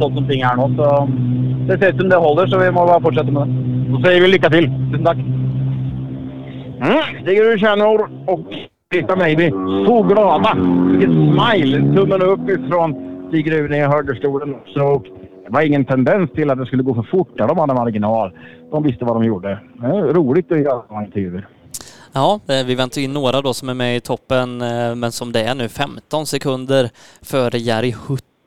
sånt 0.00 0.16
som 0.16 0.28
ting 0.28 0.40
är 0.40 0.56
nu. 0.56 0.76
Så 0.76 1.08
det 1.68 1.78
ser 1.78 1.88
ut 1.88 2.00
som 2.00 2.08
det 2.08 2.16
håller, 2.16 2.46
så 2.46 2.58
vi 2.58 2.70
må 2.70 2.86
bara 2.86 3.00
fortsätta 3.00 3.30
med 3.30 3.48
det. 3.48 3.92
Då 3.92 4.02
säger 4.02 4.20
vi 4.20 4.28
lycka 4.28 4.50
till. 4.50 4.66
Tusen 4.66 5.04
tack. 5.04 5.18
Mm. 6.80 7.22
Stig 7.22 7.60
Tjärnor 7.60 8.10
och 8.26 8.40
Christian 8.92 9.18
Meiby. 9.18 9.50
Så 9.86 10.02
glada! 10.02 10.54
Vilket 10.90 11.10
smile! 11.10 11.94
Tummen 11.96 12.22
upp 12.22 12.48
ifrån 12.48 12.94
Stig 13.28 13.52
Rune 13.52 13.76
i 13.76 13.80
högerstolen 13.80 14.54
också. 14.54 14.80
Och 14.80 15.02
det 15.44 15.52
var 15.52 15.62
ingen 15.62 15.84
tendens 15.84 16.30
till 16.30 16.50
att 16.50 16.58
det 16.58 16.66
skulle 16.66 16.82
gå 16.82 16.94
för 16.94 17.02
fort 17.02 17.38
där 17.38 17.48
de 17.48 17.58
hade 17.58 17.74
marginal. 17.74 18.32
De 18.70 18.82
visste 18.82 19.04
vad 19.04 19.16
de 19.16 19.24
gjorde. 19.24 19.58
Det 19.80 19.86
är 19.86 20.14
roligt 20.14 20.52
att 20.52 20.60
göra 20.60 21.04
intervjuer. 21.04 21.48
Ja, 22.12 22.40
eh, 22.48 22.66
vi 22.66 22.74
väntar 22.74 23.00
in 23.00 23.12
några 23.12 23.40
då 23.40 23.54
som 23.54 23.68
är 23.68 23.74
med 23.74 23.96
i 23.96 24.00
toppen, 24.00 24.62
eh, 24.62 24.94
men 24.94 25.12
som 25.12 25.32
det 25.32 25.42
är 25.42 25.54
nu 25.54 25.68
15 25.68 26.26
sekunder 26.26 26.90
före 27.22 27.58
Jari 27.58 27.90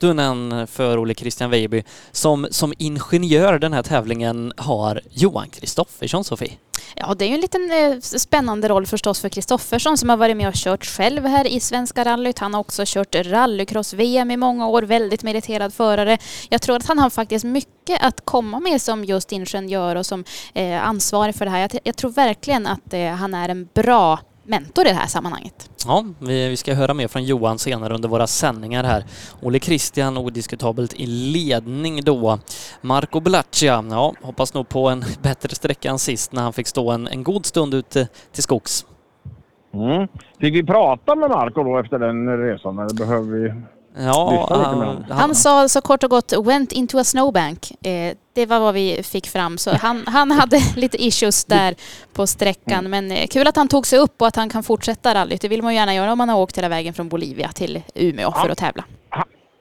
Huttunen 0.02 0.66
för 0.66 0.98
Ole 0.98 1.14
Christian 1.14 1.50
Weiby. 1.50 1.82
Som, 2.12 2.46
som 2.50 2.72
ingenjör 2.78 3.58
den 3.58 3.72
här 3.72 3.82
tävlingen 3.82 4.52
har 4.56 5.00
Johan 5.10 5.48
Kristoffersson, 5.48 6.24
Sofie. 6.24 6.52
Ja, 6.94 7.14
det 7.14 7.24
är 7.24 7.28
ju 7.28 7.34
en 7.34 7.40
liten 7.40 7.70
eh, 7.70 8.00
spännande 8.00 8.68
roll 8.68 8.86
förstås 8.86 9.20
för 9.20 9.28
Kristoffersson 9.28 9.98
som 9.98 10.08
har 10.08 10.16
varit 10.16 10.36
med 10.36 10.48
och 10.48 10.54
kört 10.54 10.84
själv 10.84 11.24
här 11.24 11.46
i 11.46 11.60
Svenska 11.60 12.04
rallyt. 12.04 12.38
Han 12.38 12.54
har 12.54 12.60
också 12.60 12.82
kört 12.86 13.14
rallycross-VM 13.14 14.30
i 14.30 14.36
många 14.36 14.68
år, 14.68 14.82
väldigt 14.82 15.22
meriterad 15.22 15.74
förare. 15.74 16.18
Jag 16.48 16.62
tror 16.62 16.76
att 16.76 16.86
han 16.86 16.98
har 16.98 17.10
faktiskt 17.10 17.44
mycket 17.44 18.02
att 18.02 18.24
komma 18.24 18.60
med 18.60 18.82
som 18.82 19.04
just 19.04 19.32
ingenjör 19.32 19.96
och 19.96 20.06
som 20.06 20.24
eh, 20.54 20.86
ansvarig 20.86 21.34
för 21.34 21.44
det 21.44 21.50
här. 21.50 21.60
Jag, 21.60 21.78
jag 21.84 21.96
tror 21.96 22.10
verkligen 22.10 22.66
att 22.66 22.94
eh, 22.94 23.08
han 23.08 23.34
är 23.34 23.48
en 23.48 23.68
bra 23.74 24.18
mentor 24.44 24.86
i 24.86 24.88
det 24.88 24.94
här 24.94 25.06
sammanhanget. 25.06 25.70
Ja, 25.86 26.04
vi, 26.18 26.48
vi 26.48 26.56
ska 26.56 26.74
höra 26.74 26.94
mer 26.94 27.08
från 27.08 27.24
Johan 27.24 27.58
senare 27.58 27.94
under 27.94 28.08
våra 28.08 28.26
sändningar 28.26 28.84
här. 28.84 29.04
Ole 29.42 29.60
Christian 29.60 30.18
odiskutabelt 30.18 30.94
i 30.94 31.06
ledning 31.06 32.00
då. 32.04 32.38
Marco 32.80 33.20
Bellaccia, 33.20 33.84
ja, 33.90 34.14
hoppas 34.22 34.54
nog 34.54 34.68
på 34.68 34.88
en 34.88 35.04
bättre 35.22 35.54
sträcka 35.54 35.90
än 35.90 35.98
sist 35.98 36.32
när 36.32 36.42
han 36.42 36.52
fick 36.52 36.66
stå 36.66 36.90
en, 36.90 37.08
en 37.08 37.22
god 37.22 37.46
stund 37.46 37.74
ute 37.74 38.08
till 38.32 38.42
skogs. 38.42 38.86
Mm. 39.74 40.08
Fick 40.40 40.54
vi 40.54 40.62
prata 40.62 41.14
med 41.14 41.30
Marco 41.30 41.62
då 41.64 41.78
efter 41.78 41.98
den 41.98 42.38
resan 42.38 42.78
eller 42.78 42.94
behöver 42.94 43.32
vi 43.32 43.52
Ja, 43.96 44.48
han? 44.50 45.04
Han 45.18 45.34
sa 45.34 45.68
så 45.68 45.80
kort 45.80 46.04
och 46.04 46.10
gott 46.10 46.32
“went 46.44 46.72
into 46.72 46.98
a 46.98 47.04
snowbank”. 47.04 47.86
Eh, 47.86 48.16
det 48.34 48.46
var 48.46 48.60
vad 48.60 48.74
vi 48.74 49.02
fick 49.02 49.26
fram. 49.26 49.58
Så 49.58 49.76
han, 49.76 50.04
han 50.06 50.30
hade 50.30 50.58
lite 50.76 51.04
issues 51.04 51.44
där 51.44 51.74
på 52.12 52.26
sträckan. 52.26 52.90
Men 52.90 53.10
eh, 53.10 53.26
kul 53.26 53.46
att 53.46 53.56
han 53.56 53.68
tog 53.68 53.86
sig 53.86 53.98
upp 53.98 54.22
och 54.22 54.26
att 54.26 54.36
han 54.36 54.48
kan 54.48 54.62
fortsätta 54.62 55.14
rallyt. 55.14 55.40
Det 55.40 55.48
vill 55.48 55.62
man 55.62 55.74
gärna 55.74 55.94
göra 55.94 56.12
om 56.12 56.18
man 56.18 56.28
har 56.28 56.38
åkt 56.38 56.58
hela 56.58 56.68
vägen 56.68 56.94
från 56.94 57.08
Bolivia 57.08 57.48
till 57.48 57.82
Umeå 57.94 58.32
för 58.32 58.48
att 58.48 58.58
tävla. 58.58 58.84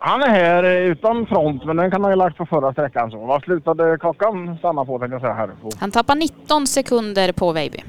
Han 0.03 0.21
är 0.21 0.29
här 0.29 0.63
eh, 0.63 0.91
utan 0.91 1.25
front, 1.25 1.65
men 1.65 1.77
den 1.77 1.91
kan 1.91 2.03
han 2.03 2.11
ju 2.11 2.17
lagt 2.17 2.37
på 2.37 2.45
förra 2.45 2.73
sträckan. 2.73 3.11
Så. 3.11 3.17
Vad 3.17 3.43
slutade 3.43 3.97
klockan 3.97 4.57
stanna 4.57 4.85
på 4.85 4.99
tänkte 4.99 5.13
jag 5.15 5.21
säga 5.21 5.33
här? 5.33 5.47
På. 5.47 5.69
Han 5.79 5.91
tappar 5.91 6.15
19 6.15 6.67
sekunder 6.67 7.31
på 7.31 7.51
Weiby. 7.51 7.83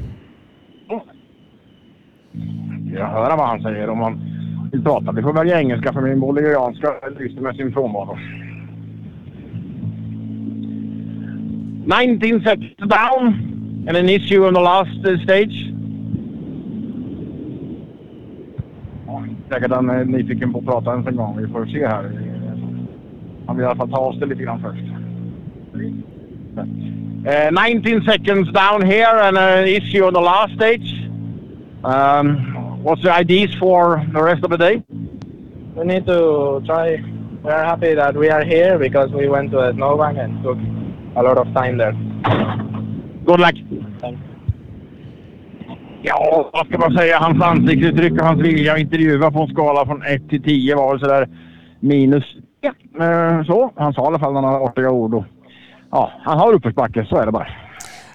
Jag 2.95 3.07
hör 3.07 3.37
vad 3.37 3.49
han 3.49 3.63
säger 3.63 3.91
om 3.91 4.01
han 4.01 4.32
vill 4.73 4.85
prata. 4.85 5.13
Vi 5.13 5.23
får 5.23 5.33
välja 5.33 5.61
engelska 5.61 5.93
för 5.93 6.01
min 6.01 6.21
bolivianska 6.21 6.95
lyser 7.19 7.41
med 7.41 7.57
sin 7.57 7.73
frånvaro. 7.73 8.19
19 11.85 12.41
seconds 12.41 12.77
down 12.79 13.27
and 13.89 13.97
an 13.97 14.09
issue 14.09 14.47
on 14.49 14.55
the 14.55 14.61
last 14.61 15.07
uh, 15.07 15.19
stage. 15.23 15.73
Ja, 19.07 19.25
Säkert 19.49 19.71
han 19.71 19.91
är 19.91 20.05
nyfiken 20.05 20.53
på 20.53 20.59
att 20.59 20.65
prata 20.65 20.93
ens 20.93 21.07
en 21.07 21.17
gång. 21.17 21.39
Vi 21.41 21.49
får 21.49 21.67
se 21.67 21.87
här. 21.87 22.11
Han 23.47 23.57
vill 23.57 23.65
i 23.65 23.67
alla 23.67 23.77
fall 23.77 23.91
ta 23.91 23.99
oss 23.99 24.19
det 24.21 24.27
lite 24.27 24.43
grann 24.43 24.61
först. 24.63 24.83
Eh, 27.27 27.49
uh, 27.49 27.75
19 27.75 28.03
seconds 28.03 28.53
down 28.53 28.83
here 28.83 29.29
and 29.29 29.39
an 29.39 29.67
issue 29.67 30.03
on 30.03 30.15
the 30.15 30.21
last 30.21 30.55
stage. 30.55 31.09
Um, 31.85 32.52
what's 32.83 33.03
the 33.03 33.13
ideas 33.13 33.55
for 33.59 34.05
the 34.13 34.23
rest 34.23 34.45
of 34.45 34.51
the 34.51 34.59
day? 34.59 34.83
We 35.77 35.85
need 35.85 36.07
to 36.07 36.61
try. 36.67 37.03
We 37.45 37.51
are 37.51 37.65
happy 37.65 37.95
that 37.95 38.17
we 38.17 38.31
are 38.31 38.45
here 38.45 38.79
because 38.79 39.11
we 39.13 39.29
went 39.29 39.51
to 39.53 39.59
a 39.59 39.73
snowbank 39.73 40.19
and 40.19 40.43
took 40.45 40.59
a 41.17 41.23
lot 41.23 41.39
of 41.39 41.47
time 41.55 41.79
there. 41.79 41.93
Good 43.25 43.41
luck! 43.41 43.55
Thanks. 44.01 44.21
Ja, 46.05 46.51
vad 46.53 46.67
ska 46.67 46.79
man 46.79 46.93
säga? 46.97 47.19
Hans 47.19 47.43
ansiktsuttryck 47.43 48.13
och 48.13 48.27
hans 48.27 48.41
vilja 48.41 48.73
att 48.73 48.79
intervjua 48.79 49.31
på 49.31 49.41
en 49.43 49.49
skala 49.49 49.87
från 49.87 50.03
1 50.03 50.29
till 50.29 50.43
10 50.43 50.77
var 50.77 50.91
väl 50.91 51.01
sådär 51.01 51.29
minus 51.81 52.25
1. 52.61 52.73
Eh, 53.01 53.45
Så. 53.45 53.73
Han 53.77 53.93
sa 53.95 54.03
i 54.05 54.07
alla 54.07 54.19
fall 54.19 54.33
några 54.33 54.61
artiga 54.61 54.91
ord. 54.91 55.15
Och, 55.15 55.25
ja, 55.91 56.13
han 56.25 56.39
har 56.39 56.53
uppförsbacke, 56.53 57.05
så 57.05 57.17
är 57.17 57.27
det 57.27 57.33
bara. 57.33 57.49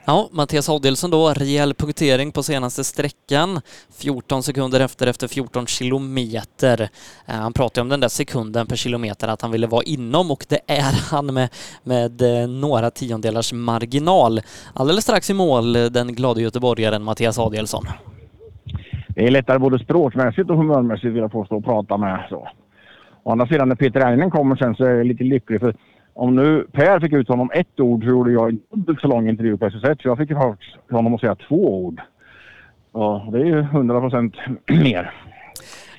Ja, 0.10 0.30
Mattias 0.32 0.70
Adielsson 0.70 1.12
då, 1.12 1.30
rejäl 1.30 1.74
punktering 1.74 2.32
på 2.32 2.44
senaste 2.44 2.84
sträckan. 2.84 3.60
14 4.02 4.44
sekunder 4.44 4.80
efter, 4.80 5.08
efter 5.08 5.28
14 5.28 5.66
kilometer. 5.66 6.82
Eh, 7.28 7.36
han 7.36 7.54
pratade 7.54 7.82
om 7.82 7.90
den 7.90 8.00
där 8.00 8.08
sekunden 8.08 8.68
per 8.68 8.76
kilometer 8.76 9.28
att 9.28 9.42
han 9.42 9.52
ville 9.52 9.68
vara 9.68 9.84
inom 9.84 10.32
och 10.32 10.46
det 10.50 10.60
är 10.68 11.12
han 11.12 11.34
med, 11.34 11.50
med 11.84 12.22
eh, 12.22 12.50
några 12.50 12.92
tiondelars 12.92 13.54
marginal. 13.54 14.40
Alldeles 14.74 15.04
strax 15.04 15.30
i 15.30 15.34
mål, 15.34 15.76
eh, 15.76 15.86
den 15.86 16.16
glada 16.16 16.42
göteborgaren 16.42 17.04
Mattias 17.04 17.40
Adielsson. 17.40 17.84
Det 19.10 19.28
är 19.28 19.32
lättare 19.32 19.60
både 19.60 19.80
språkmässigt 19.80 20.50
och 20.50 20.58
humörmässigt 20.58 21.14
vill 21.14 21.22
jag 21.22 21.32
påstå 21.32 21.58
att 21.58 21.64
prata 21.64 21.98
med. 21.98 22.26
Så. 22.30 22.48
Å 23.24 23.32
andra 23.32 23.48
sidan 23.48 23.70
när 23.70 23.76
Peter 23.76 24.00
Einen 24.00 24.32
kommer 24.32 24.56
sen 24.56 24.76
så 24.76 24.84
är 24.84 24.90
jag 24.90 25.06
lite 25.06 25.24
lycklig 25.24 25.60
för 25.60 25.76
om 26.18 26.36
nu 26.36 26.68
Per 26.72 27.00
fick 27.00 27.14
ut 27.14 27.28
honom 27.28 27.52
ett 27.54 27.80
ord 27.80 28.04
så 28.04 28.10
gjorde 28.10 28.32
jag 28.32 28.58
dubbelt 28.72 29.02
så 29.02 29.08
lång 29.08 29.30
intervju 29.30 29.58
på 29.58 29.66
SS1 29.70 30.02
så 30.02 30.08
jag 30.08 30.18
fick 30.18 30.32
honom 30.92 31.14
att 31.16 31.22
säga 31.22 31.36
två 31.36 31.86
ord. 31.86 32.02
Ja, 32.94 33.28
det 33.32 33.40
är 33.40 33.46
ju 33.46 33.60
100 33.60 34.00
procent 34.02 34.36
mer. 34.68 35.14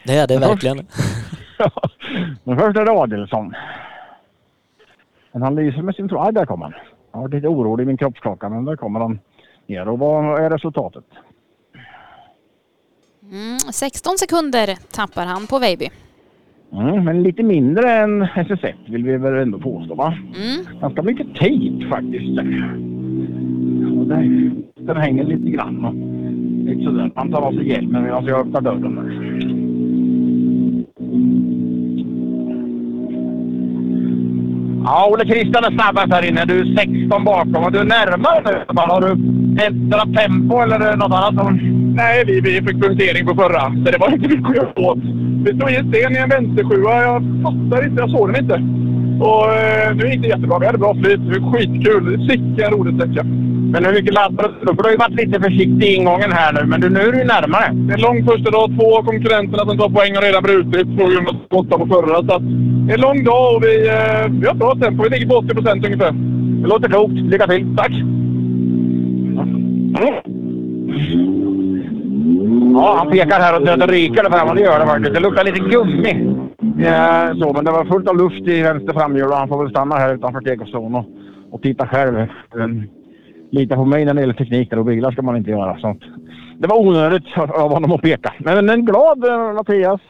Det 0.05 0.17
är 0.17 0.27
det 0.27 0.41
Men 0.41 0.49
först- 0.49 0.65
verkligen. 0.65 0.87
Men 2.45 2.59
först 2.59 2.77
är 2.79 2.85
det 2.85 2.91
Adelsson. 2.93 3.55
Men 5.33 5.43
han 5.43 5.55
lyser 5.55 5.83
med 5.83 5.95
sin 5.95 6.09
fråga. 6.09 6.33
Där 6.33 6.47
kommer 6.47 6.65
han. 6.65 6.75
Jag 7.13 7.21
var 7.21 7.29
lite 7.29 7.49
orolig 7.49 7.85
i 7.85 7.87
min 7.87 7.97
kroppsklocka 7.97 8.49
men 8.49 8.65
där 8.65 8.77
kommer 8.77 9.01
han 9.01 9.19
ner. 9.67 9.89
Och 9.89 9.99
vad 9.99 10.45
är 10.45 10.51
resultatet? 10.51 11.05
Mm, 13.23 13.59
16 13.59 14.19
sekunder 14.19 14.79
tappar 14.93 15.27
han 15.27 15.47
på 15.47 15.59
Weiby. 15.59 15.91
Mm, 16.73 17.05
men 17.05 17.23
lite 17.23 17.43
mindre 17.43 17.93
än 17.93 18.23
SS1 18.23 18.73
vill 18.87 19.05
vi 19.05 19.17
väl 19.17 19.35
ändå 19.35 19.59
påstå 19.59 19.95
va? 19.95 20.07
Mm. 20.07 20.81
Ganska 20.81 21.03
mycket 21.03 21.35
tejp 21.35 21.87
faktiskt. 21.89 22.39
Och 23.99 24.07
där, 24.07 24.51
den 24.81 24.97
hänger 24.97 25.25
lite 25.25 25.51
grann. 25.51 26.05
Lite 26.67 26.85
sådär. 26.85 27.11
Han 27.15 27.33
tar 27.33 27.41
av 27.41 27.53
sig 27.53 27.69
hjälmen 27.69 28.03
medan 28.03 28.27
jag 28.27 28.41
öppnar 28.41 28.61
dörren. 28.61 28.95
Där. 28.95 29.48
Ja, 34.91 35.09
Olle 35.11 35.25
Christian 35.25 35.65
är 35.65 35.71
snabbast 35.71 36.13
här 36.13 36.29
inne. 36.29 36.45
Du 36.45 36.61
är 36.61 36.77
16 36.77 37.25
bakom 37.25 37.65
och 37.65 37.73
du 37.73 37.79
är 37.79 37.85
närmare 37.85 38.41
nu. 38.45 38.65
Har 38.77 39.01
du 39.01 39.11
ändrat 39.67 40.15
tempo 40.15 40.61
eller 40.61 40.97
något 40.97 41.13
annat? 41.13 41.57
Nej, 41.95 42.25
vi, 42.27 42.41
vi 42.41 42.63
fick 42.67 42.83
punktering 42.83 43.27
på 43.27 43.35
förra, 43.35 43.61
så 43.61 43.91
det 43.93 43.99
var 43.99 44.13
inte 44.13 44.29
mycket 44.29 44.49
att 44.49 44.57
göra 44.57 44.91
åt. 44.91 44.99
Vi 45.45 45.57
stod 45.57 45.71
i 45.71 45.77
en 45.77 45.89
sten 45.89 46.17
i 46.17 46.19
en 46.19 46.29
vänstersjua. 46.29 47.03
Jag 47.03 47.23
fattar 47.45 47.87
inte, 47.87 48.01
jag 48.03 48.11
såg 48.11 48.33
den 48.33 48.43
inte. 48.43 48.57
Och 49.21 49.53
eh, 49.53 49.95
nu 49.95 50.09
gick 50.11 50.23
det 50.23 50.29
jättebra. 50.29 50.59
Vi 50.59 50.67
hade 50.67 50.79
bra 50.79 50.95
flyt. 50.95 51.21
Det 51.21 51.39
var 51.41 51.53
skitkul. 51.53 52.29
Sicken 52.31 52.71
rolig 52.71 52.95
sträcka. 52.95 53.25
Men 53.73 53.85
hur 53.85 53.93
mycket 53.93 54.15
laddar 54.15 54.49
du? 54.61 54.67
För 54.67 54.75
du 54.75 54.83
har 54.83 54.91
ju 54.91 54.97
varit 54.97 55.15
lite 55.15 55.41
försiktig 55.41 55.85
i 55.85 55.95
ingången 55.95 56.33
här 56.33 56.53
nu, 56.53 56.67
men 56.67 56.81
du, 56.81 56.89
nu 56.89 57.01
är 57.01 57.13
du 57.13 57.19
ju 57.19 57.25
närmare. 57.25 57.69
Det 57.73 57.93
är 57.93 57.97
en 57.97 58.01
lång 58.01 58.27
första 58.27 58.51
dag. 58.51 58.71
Två 58.79 58.99
av 58.99 59.03
konkurrenterna 59.03 59.65
som 59.67 59.79
tar 59.79 59.89
poäng 59.89 60.15
har 60.15 60.23
redan 60.23 60.43
brutit 60.43 60.99
på 60.99 61.05
grund 61.07 61.29
av 61.29 61.37
åtta 61.51 61.79
på 61.79 61.87
förra. 61.87 62.15
Så 62.15 62.35
att, 62.37 62.43
det 62.87 62.93
är 62.93 62.95
en 62.95 63.01
lång 63.01 63.25
dag 63.25 63.57
och 63.57 63.63
vi, 63.65 63.89
eh, 63.89 64.25
vi 64.41 64.47
har 64.47 64.55
bra 64.55 64.75
tempo. 64.83 65.03
Vi 65.03 65.11
ligger 65.11 65.29
på 65.29 65.35
80 65.35 65.55
procent 65.55 65.87
ungefär. 65.87 66.13
Det 66.63 66.69
låter 66.69 66.89
klokt. 66.89 67.13
Lycka 67.13 67.47
till. 67.47 67.77
Tack! 67.77 67.93
Ja, 72.75 72.95
han 72.99 73.11
pekar 73.11 73.41
här 73.41 73.55
och 73.57 73.79
det 73.79 73.87
ryker 73.87 74.23
där 74.23 74.31
framme. 74.31 74.55
Det 74.55 74.61
gör 74.61 74.79
det 74.81 74.87
faktiskt. 74.87 75.15
Det 75.15 75.21
luktar 75.21 75.45
lite 75.45 75.61
gummi. 75.61 76.13
Eh, 76.79 77.39
så, 77.39 77.53
men 77.53 77.65
det 77.65 77.71
var 77.71 77.85
fullt 77.85 78.09
av 78.09 78.17
luft 78.17 78.49
i 78.49 78.63
vänster 78.63 78.93
framhjul 78.93 79.27
och 79.29 79.37
han 79.37 79.49
får 79.49 79.63
väl 79.63 79.71
stanna 79.71 79.97
här 79.97 80.15
utanför 80.15 80.41
tekozon 80.41 80.95
och, 80.95 81.05
och 81.51 81.63
titta 81.63 81.87
själv. 81.87 82.27
Um, 82.55 82.89
lita 83.51 83.75
på 83.77 83.85
mig 83.85 84.05
när 84.05 84.15
det 84.15 84.21
gäller 84.21 84.35
teknik 84.35 84.73
och 84.73 84.85
bilar 84.85 85.13
ska 85.13 85.23
man 85.23 85.37
inte 85.37 85.51
göra. 85.51 85.79
sånt. 85.79 86.03
det 86.59 86.69
var 86.69 86.81
onödigt 86.81 87.25
av 87.37 87.73
honom 87.73 87.93
att 87.93 88.03
peka. 88.03 88.33
Men 88.39 88.71
en 88.71 88.85
glad 88.85 89.25
eh, 89.25 89.53
Mattias. 89.55 90.01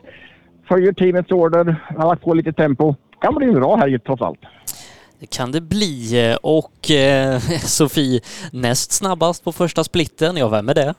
Följer 0.69 0.93
teamets 0.93 1.33
order. 1.33 1.77
Har 1.97 2.07
lagt 2.07 2.23
på 2.23 2.35
lite 2.35 2.53
tempo. 2.53 2.95
Kan 3.21 3.35
bli 3.35 3.53
bra 3.53 3.77
här 3.77 3.99
trots 3.99 4.23
allt. 4.23 4.41
Det 5.21 5.27
kan 5.27 5.53
det 5.53 5.61
bli 5.61 6.29
eh, 6.31 6.37
och 6.37 6.91
eh, 6.91 7.41
Sofie 7.65 8.21
näst 8.53 8.93
snabbast 8.93 9.45
på 9.45 9.53
första 9.53 9.85
splitten. 9.85 10.37
Ja, 10.37 10.49
vem 10.49 10.69
är 10.69 10.75
det? 10.75 10.95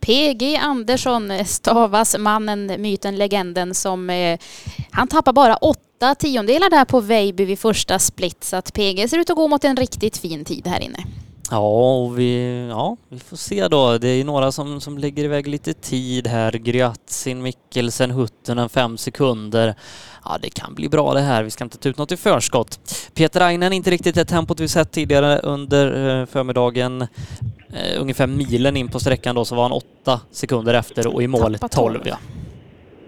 PG 0.00 0.56
Andersson 0.56 1.30
eh, 1.30 1.44
stavas 1.44 2.18
mannen, 2.18 2.66
myten, 2.78 3.16
legenden 3.16 3.74
som 3.74 4.10
eh, 4.10 4.38
han 4.90 5.08
tappar 5.08 5.32
bara 5.32 5.56
åtta 5.56 6.14
tiondelar 6.14 6.70
där 6.70 6.84
på 6.84 7.00
Vejby 7.00 7.44
vid 7.44 7.58
första 7.58 7.98
split 7.98 8.44
så 8.44 8.56
att 8.56 8.72
PG 8.72 9.10
ser 9.10 9.18
ut 9.18 9.30
att 9.30 9.36
gå 9.36 9.48
mot 9.48 9.64
en 9.64 9.76
riktigt 9.76 10.16
fin 10.16 10.44
tid 10.44 10.66
här 10.66 10.80
inne. 10.80 11.04
Ja, 11.52 11.96
och 11.96 12.18
vi, 12.18 12.66
ja, 12.70 12.96
vi 13.08 13.18
får 13.18 13.36
se 13.36 13.68
då. 13.68 13.98
Det 13.98 14.08
är 14.08 14.24
några 14.24 14.52
som, 14.52 14.80
som 14.80 14.98
lägger 14.98 15.24
iväg 15.24 15.46
lite 15.46 15.72
tid 15.72 16.26
här. 16.26 16.52
Gryatsin, 16.52 17.42
Mikkelsen, 17.42 18.10
Huttunen 18.10 18.68
fem 18.68 18.98
sekunder. 18.98 19.74
Ja, 20.24 20.38
det 20.42 20.50
kan 20.50 20.74
bli 20.74 20.88
bra 20.88 21.14
det 21.14 21.20
här. 21.20 21.42
Vi 21.42 21.50
ska 21.50 21.64
inte 21.64 21.78
ta 21.78 21.88
ut 21.88 21.98
något 21.98 22.12
i 22.12 22.16
förskott. 22.16 22.80
Peter 23.14 23.40
Ainen 23.40 23.72
inte 23.72 23.90
riktigt 23.90 24.14
det 24.14 24.24
tempot 24.24 24.60
vi 24.60 24.68
sett 24.68 24.90
tidigare 24.92 25.38
under 25.38 26.20
eh, 26.20 26.26
förmiddagen. 26.26 27.02
Uh, 27.02 28.00
ungefär 28.00 28.26
milen 28.26 28.76
in 28.76 28.88
på 28.88 29.00
sträckan 29.00 29.34
då 29.34 29.44
så 29.44 29.54
var 29.54 29.62
han 29.62 29.72
åtta 29.72 30.20
sekunder 30.30 30.74
efter 30.74 31.06
och 31.06 31.22
i 31.22 31.26
mål 31.26 31.58
12 31.70 32.00
ja. 32.04 32.16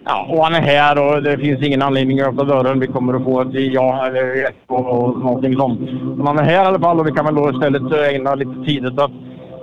Ja, 0.07 0.27
och 0.31 0.45
han 0.45 0.55
är 0.55 0.61
här 0.61 0.99
och 1.07 1.23
det 1.23 1.39
finns 1.39 1.63
ingen 1.63 1.83
anledning 1.83 2.21
att 2.21 2.29
öppna 2.29 2.45
dörren. 2.45 2.81
Vi 2.81 2.87
kommer 2.87 3.15
att 3.15 3.25
få 3.25 3.41
ett 3.41 3.49
ja 3.53 4.07
eller 4.07 4.47
ett 4.47 4.55
och 4.67 5.19
någonting 5.19 5.57
sånt. 5.57 5.81
Men 6.17 6.27
han 6.27 6.39
är 6.39 6.43
här 6.43 6.65
i 6.65 6.67
alla 6.67 6.79
fall 6.79 7.01
och 7.01 7.07
vi 7.07 7.13
kan 7.13 7.25
väl 7.25 7.35
då 7.35 7.51
istället 7.51 7.93
eh, 7.93 8.15
ägna 8.15 8.35
lite 8.35 8.65
tid 8.67 8.87
åt 8.87 8.99
att 8.99 9.11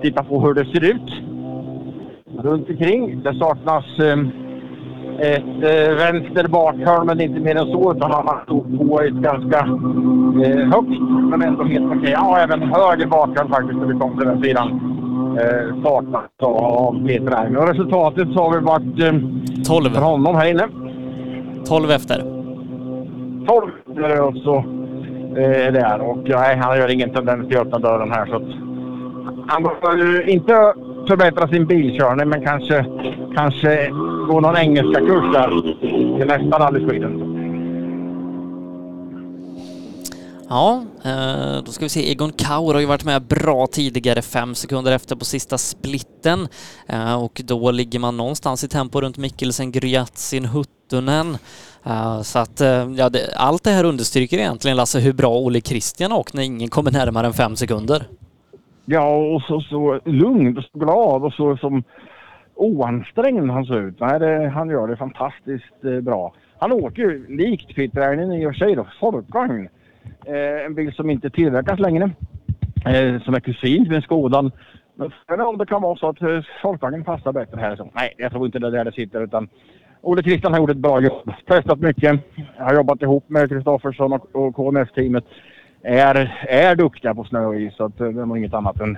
titta 0.02 0.24
på 0.24 0.42
hur 0.42 0.54
det 0.54 0.66
ser 0.66 0.84
ut. 0.84 1.12
Runt 2.44 2.70
omkring. 2.70 3.22
Det 3.24 3.34
saknas 3.34 4.00
eh, 4.00 4.20
ett 5.20 5.64
eh, 5.64 5.96
vänster 5.96 6.48
bakhörn, 6.48 7.06
men 7.06 7.22
inte 7.22 7.40
mer 7.40 7.56
än 7.56 7.72
så. 7.72 7.94
Utan 7.96 8.12
han 8.12 8.44
stod 8.44 8.90
på 8.90 9.02
ett 9.02 9.14
ganska 9.14 9.60
eh, 10.46 10.68
högt, 10.74 11.02
men 11.30 11.42
ändå 11.42 11.64
helt 11.64 11.86
okej. 11.86 11.98
Okay. 11.98 12.12
Ja, 12.12 12.38
även 12.40 12.62
höger 12.62 13.08
bakhörn 13.08 13.50
faktiskt 13.50 13.80
när 13.80 13.86
vi 13.86 14.00
kom 14.00 14.18
till 14.18 14.28
den 14.28 14.44
sidan 14.44 14.98
eh, 15.38 15.84
saknas 15.84 16.26
av 16.42 17.08
Peter 17.08 17.32
Erm. 17.32 17.58
Och 17.58 17.68
resultatet 17.68 18.28
så 18.34 18.44
har 18.44 18.60
vi 18.60 18.66
varit 18.66 19.00
eh, 19.00 19.66
12 19.68 19.90
för 19.90 20.02
honom 20.02 20.36
här 20.36 20.50
inne. 20.50 20.68
12 21.66 21.92
efter. 21.92 22.22
12 23.48 23.72
är 24.06 24.10
det 24.10 24.22
också 24.22 24.64
eh, 25.38 25.74
där. 25.74 26.02
Och 26.02 26.30
nej, 26.30 26.58
han 26.58 26.78
gör 26.78 26.92
ingen 26.92 27.14
tendens 27.14 27.48
till 27.48 27.58
att 27.58 27.66
öppna 27.66 27.80
dörren 27.80 28.12
här. 28.12 28.26
Så 28.26 28.36
att, 28.36 28.44
han 29.48 29.64
behöver 29.64 30.30
inte 30.30 30.74
förbättra 31.08 31.48
sin 31.48 31.66
bilkörning 31.66 32.30
men 32.30 32.46
kanske, 32.46 32.86
kanske 33.36 33.90
gå 34.28 34.40
någon 34.40 34.58
engelska 34.58 35.00
kurs 35.00 35.34
där 35.34 35.62
till 36.18 36.28
nästa 36.28 36.60
Rally 36.60 36.88
Sweden. 36.88 37.31
Ja, 40.52 40.84
eh, 41.06 41.64
då 41.66 41.72
ska 41.72 41.86
vi 41.86 41.90
se. 41.90 42.12
Egon 42.12 42.32
Kaur 42.32 42.74
har 42.74 42.80
ju 42.80 42.86
varit 42.86 43.06
med 43.06 43.22
bra 43.22 43.68
tidigare, 43.68 44.22
fem 44.22 44.56
sekunder 44.56 44.92
efter 44.92 45.16
på 45.16 45.26
sista 45.26 45.58
splitten. 45.58 46.48
Eh, 46.88 47.24
och 47.24 47.42
då 47.46 47.72
ligger 47.72 48.00
man 48.00 48.18
någonstans 48.18 48.64
i 48.64 48.68
tempo 48.68 49.02
runt 49.02 49.18
Mikkelsen, 49.18 49.72
Gryatsin, 49.72 50.46
Huttunen. 50.46 51.38
Eh, 51.86 52.22
så 52.22 52.40
att 52.40 52.62
ja, 52.98 53.10
det, 53.10 53.34
allt 53.36 53.64
det 53.64 53.72
här 53.72 53.84
understryker 53.84 54.38
egentligen 54.38 54.78
Lasse 54.78 55.00
hur 55.00 55.14
bra 55.14 55.40
Olle 55.40 55.62
Christian 55.62 56.12
åkt 56.12 56.34
när 56.34 56.44
ingen 56.44 56.70
kommer 56.70 56.92
närmare 56.92 57.28
än 57.28 57.34
fem 57.34 57.56
sekunder. 57.56 58.04
Ja, 58.86 59.16
och 59.16 59.42
så, 59.42 59.62
så 59.62 60.00
lugn 60.06 60.58
och 60.58 60.64
så 60.64 60.80
glad 60.80 61.24
och 61.24 61.34
så 61.34 61.58
som 61.58 61.84
oansträngd 62.56 63.52
han 63.52 63.66
ser 63.66 63.80
ut. 63.80 64.00
Nej, 64.00 64.20
det, 64.20 64.50
han 64.50 64.70
gör 64.70 64.88
det 64.88 64.98
fantastiskt 64.98 66.04
bra. 66.04 66.34
Han 66.60 66.72
åker 66.72 67.02
ju 67.02 67.38
likt 67.38 67.76
Peter 67.76 68.02
Ernin 68.02 68.32
i 68.32 68.46
och 68.46 68.54
för 68.54 68.66
sig 68.66 68.76
då, 68.76 68.88
folkvagn. 69.00 69.70
Eh, 70.26 70.66
en 70.66 70.76
bil 70.76 70.94
som 70.94 71.10
inte 71.10 71.30
tillverkas 71.30 71.80
längre. 71.80 72.12
Eh, 72.86 73.22
som 73.22 73.34
är 73.34 73.40
kusin 73.40 73.88
med 73.90 74.04
Skodan. 74.04 74.52
Men 75.28 75.42
om 75.42 75.58
det 75.58 75.66
kan 75.66 75.82
vara 75.82 75.96
så 75.96 76.10
att 76.10 76.18
folkvagnen 76.18 76.44
Volkswagen 76.64 77.04
passar 77.04 77.32
bättre 77.32 77.62
här. 77.62 77.76
Så, 77.76 77.90
nej, 77.94 78.14
jag 78.18 78.32
tror 78.32 78.46
inte 78.46 78.60
det 78.60 78.68
är 78.68 78.72
där 78.72 78.86
det 78.86 78.92
sitter 78.92 79.22
utan 79.22 79.50
Olle 80.02 80.24
Christian 80.24 80.54
har 80.54 80.60
gjort 80.60 80.70
ett 80.70 80.78
bra 80.78 81.02
jobb. 81.02 81.34
Testat 81.48 81.80
mycket. 81.80 82.20
Har 82.58 82.74
jobbat 82.74 83.02
ihop 83.02 83.30
med 83.30 83.50
Kristoffersson 83.50 84.14
och, 84.14 84.36
och 84.36 84.56
KMF-teamet. 84.56 85.24
Är, 85.84 86.46
är 86.50 86.76
duktiga 86.76 87.16
på 87.16 87.24
snö 87.24 87.46
och 87.46 87.56
is 87.56 87.76
så 87.76 87.84
att, 87.84 88.00
eh, 88.00 88.08
det 88.08 88.22
är 88.22 88.26
nog 88.26 88.38
inget 88.38 88.54
annat 88.54 88.82
än, 88.82 88.98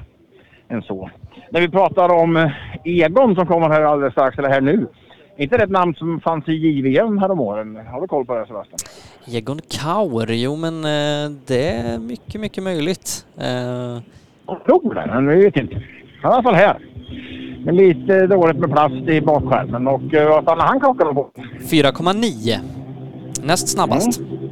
än 0.69 0.81
så. 0.81 1.09
När 1.49 1.61
vi 1.61 1.69
pratar 1.69 2.09
om 2.09 2.37
eh, 2.37 2.51
Egon 2.83 3.35
som 3.35 3.47
kommer 3.47 3.69
här 3.69 3.81
alldeles 3.81 4.13
strax, 4.13 4.37
eller 4.37 4.49
här 4.49 4.61
nu. 4.61 4.87
Är 5.37 5.43
inte 5.43 5.57
det 5.57 5.63
ett 5.63 5.69
namn 5.69 5.95
som 5.95 6.19
fanns 6.21 6.47
i 6.47 6.51
JVM 6.51 7.17
häromåren? 7.17 7.75
Har 7.87 8.01
du 8.01 8.07
koll 8.07 8.25
på 8.25 8.35
det 8.35 8.45
Sebastian? 8.45 8.79
Egon 9.27 9.59
Kaur, 9.69 10.31
jo 10.31 10.55
men 10.55 10.75
eh, 10.85 11.31
det 11.47 11.69
är 11.69 11.99
mycket, 11.99 12.41
mycket 12.41 12.63
möjligt. 12.63 13.25
Eh... 13.37 14.01
Jag 14.47 14.65
tror 14.65 14.93
det, 14.93 15.05
men 15.07 15.27
vi 15.27 15.43
vet 15.43 15.55
inte. 15.55 15.75
I 15.75 15.81
alla 16.21 16.43
fall 16.43 16.55
här. 16.55 16.77
Men 17.65 17.75
lite 17.75 18.27
dåligt 18.27 18.57
med 18.57 18.71
plast 18.71 18.95
i 18.95 19.21
bakskärmen 19.21 19.87
och 19.87 20.13
eh, 20.13 20.29
vad 20.29 20.43
stannade 20.43 20.69
han 20.69 20.79
klockan 20.79 21.15
på? 21.15 21.29
4,9. 21.59 22.59
Näst 23.43 23.69
snabbast. 23.69 24.19
Mm. 24.19 24.43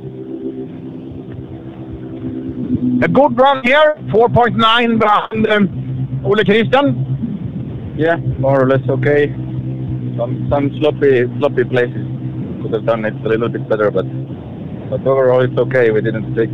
A 3.04 3.08
good 3.08 3.40
run 3.40 3.64
here, 3.64 3.96
4.9 4.14 5.00
behind 5.00 5.48
um, 5.48 5.70
Olle 6.26 6.46
Christian. 6.46 6.96
Yeah, 7.98 8.18
more 8.40 8.62
or 8.62 8.68
less 8.68 8.90
okay. 8.90 9.51
Some 10.18 10.48
some 10.50 10.70
sloppy 10.80 11.26
sloppy 11.40 11.64
places. 11.64 12.06
Could 12.62 12.74
have 12.74 12.86
done 12.86 13.06
it 13.06 13.14
a 13.26 13.28
little 13.28 13.50
bit 13.50 13.68
better, 13.68 13.90
but 13.92 14.06
but 14.90 15.06
overall 15.08 15.42
it's 15.42 15.58
okay. 15.58 15.90
We 15.92 16.02
didn't 16.02 16.36
take 16.36 16.50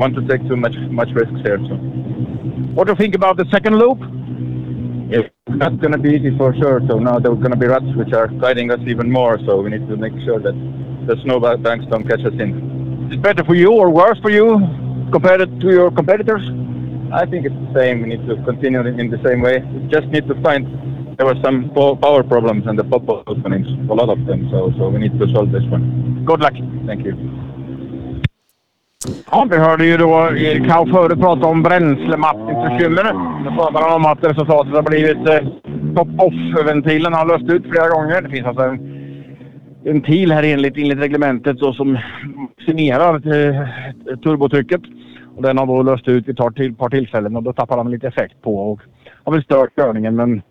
want 0.00 0.14
to 0.14 0.26
take 0.26 0.46
too 0.48 0.56
much 0.56 0.76
much 0.90 1.10
risks 1.14 1.40
here. 1.44 1.58
So. 1.68 1.74
What 2.74 2.86
do 2.86 2.92
you 2.92 2.96
think 2.96 3.14
about 3.14 3.36
the 3.36 3.46
second 3.50 3.78
loop? 3.78 3.98
It's 5.12 5.28
not 5.48 5.80
going 5.80 5.92
to 5.92 5.98
be 5.98 6.10
easy 6.10 6.36
for 6.38 6.54
sure. 6.54 6.80
So 6.88 6.98
now 6.98 7.18
there 7.18 7.32
are 7.32 7.34
going 7.34 7.50
to 7.50 7.56
be 7.56 7.66
ruts 7.66 7.92
which 7.96 8.12
are 8.12 8.28
guiding 8.28 8.70
us 8.70 8.80
even 8.86 9.10
more. 9.10 9.38
So 9.44 9.60
we 9.60 9.70
need 9.70 9.88
to 9.88 9.96
make 9.96 10.12
sure 10.24 10.38
that 10.38 10.54
the 11.06 11.16
snow 11.22 11.40
banks 11.40 11.84
don't 11.90 12.06
catch 12.08 12.20
us 12.20 12.34
in. 12.38 13.08
Is 13.08 13.14
it 13.14 13.22
better 13.22 13.44
for 13.44 13.56
you 13.56 13.72
or 13.72 13.90
worse 13.90 14.20
for 14.20 14.30
you 14.30 14.60
compared 15.10 15.60
to 15.60 15.68
your 15.68 15.90
competitors? 15.90 16.42
I 17.12 17.26
think 17.26 17.44
it's 17.44 17.54
the 17.66 17.74
same. 17.74 18.02
We 18.02 18.10
need 18.10 18.24
to 18.28 18.36
continue 18.44 18.86
in 18.86 19.10
the 19.10 19.20
same 19.24 19.40
way. 19.40 19.58
We 19.58 19.88
just 19.88 20.06
need 20.06 20.28
to 20.28 20.40
find 20.42 20.64
there 21.20 21.26
were 21.26 21.40
some 21.44 21.68
power 22.00 22.22
problems 22.22 22.66
in 22.66 22.76
the 22.76 22.84
pop 22.84 23.06
openings, 23.26 23.66
a 23.90 23.94
lot 23.94 24.08
of 24.08 24.24
them. 24.26 24.48
So, 24.50 24.72
so 24.78 24.88
we 24.88 24.98
need 25.00 25.18
to 25.18 25.26
solve 25.34 25.52
this 25.52 25.66
one. 25.70 26.24
Good 26.24 26.40
luck. 26.40 26.54
Thank 26.86 27.04
you. 27.04 27.14
Ja, 29.30 29.46
vi 29.50 29.56
hörde 29.56 29.86
ju 29.86 29.96
då 29.96 30.14
Hau 30.68 30.86
förut 30.86 31.20
prata 31.20 31.46
om 31.46 31.62
bränslemattningsbekymmer. 31.62 33.04
Nu 33.44 33.50
pratar 33.56 33.80
han 33.82 33.92
om 33.92 34.06
att 34.06 34.24
resultatet 34.24 34.72
har 34.74 34.82
blivit 34.82 35.28
eh, 35.28 35.48
top-off-ventilen 35.96 37.12
har 37.12 37.26
löst 37.26 37.52
ut 37.54 37.70
flera 37.70 37.88
gånger. 37.88 38.22
Det 38.22 38.28
finns 38.28 38.46
alltså 38.46 38.62
en 38.62 38.78
ventil 39.84 40.32
här 40.32 40.42
enligt, 40.42 40.76
enligt 40.76 40.98
reglementet 40.98 41.58
så, 41.58 41.72
som 41.72 41.98
maximerar 42.34 43.14
eh, 43.14 43.66
turbotrycket. 44.16 44.80
Och 45.36 45.42
den 45.42 45.58
har 45.58 45.66
då 45.66 45.82
löst 45.82 46.08
ut 46.08 46.28
vid 46.28 46.40
ett 46.40 46.78
par 46.78 46.88
tillfällen 46.88 47.36
och 47.36 47.42
då 47.42 47.52
tappar 47.52 47.76
han 47.76 47.90
lite 47.90 48.08
effekt 48.08 48.42
på 48.42 48.72
och 48.72 48.80
har 49.24 49.32
väl 49.32 49.44
stört 49.44 49.76
körningen. 49.76 50.16
Men 50.16 50.42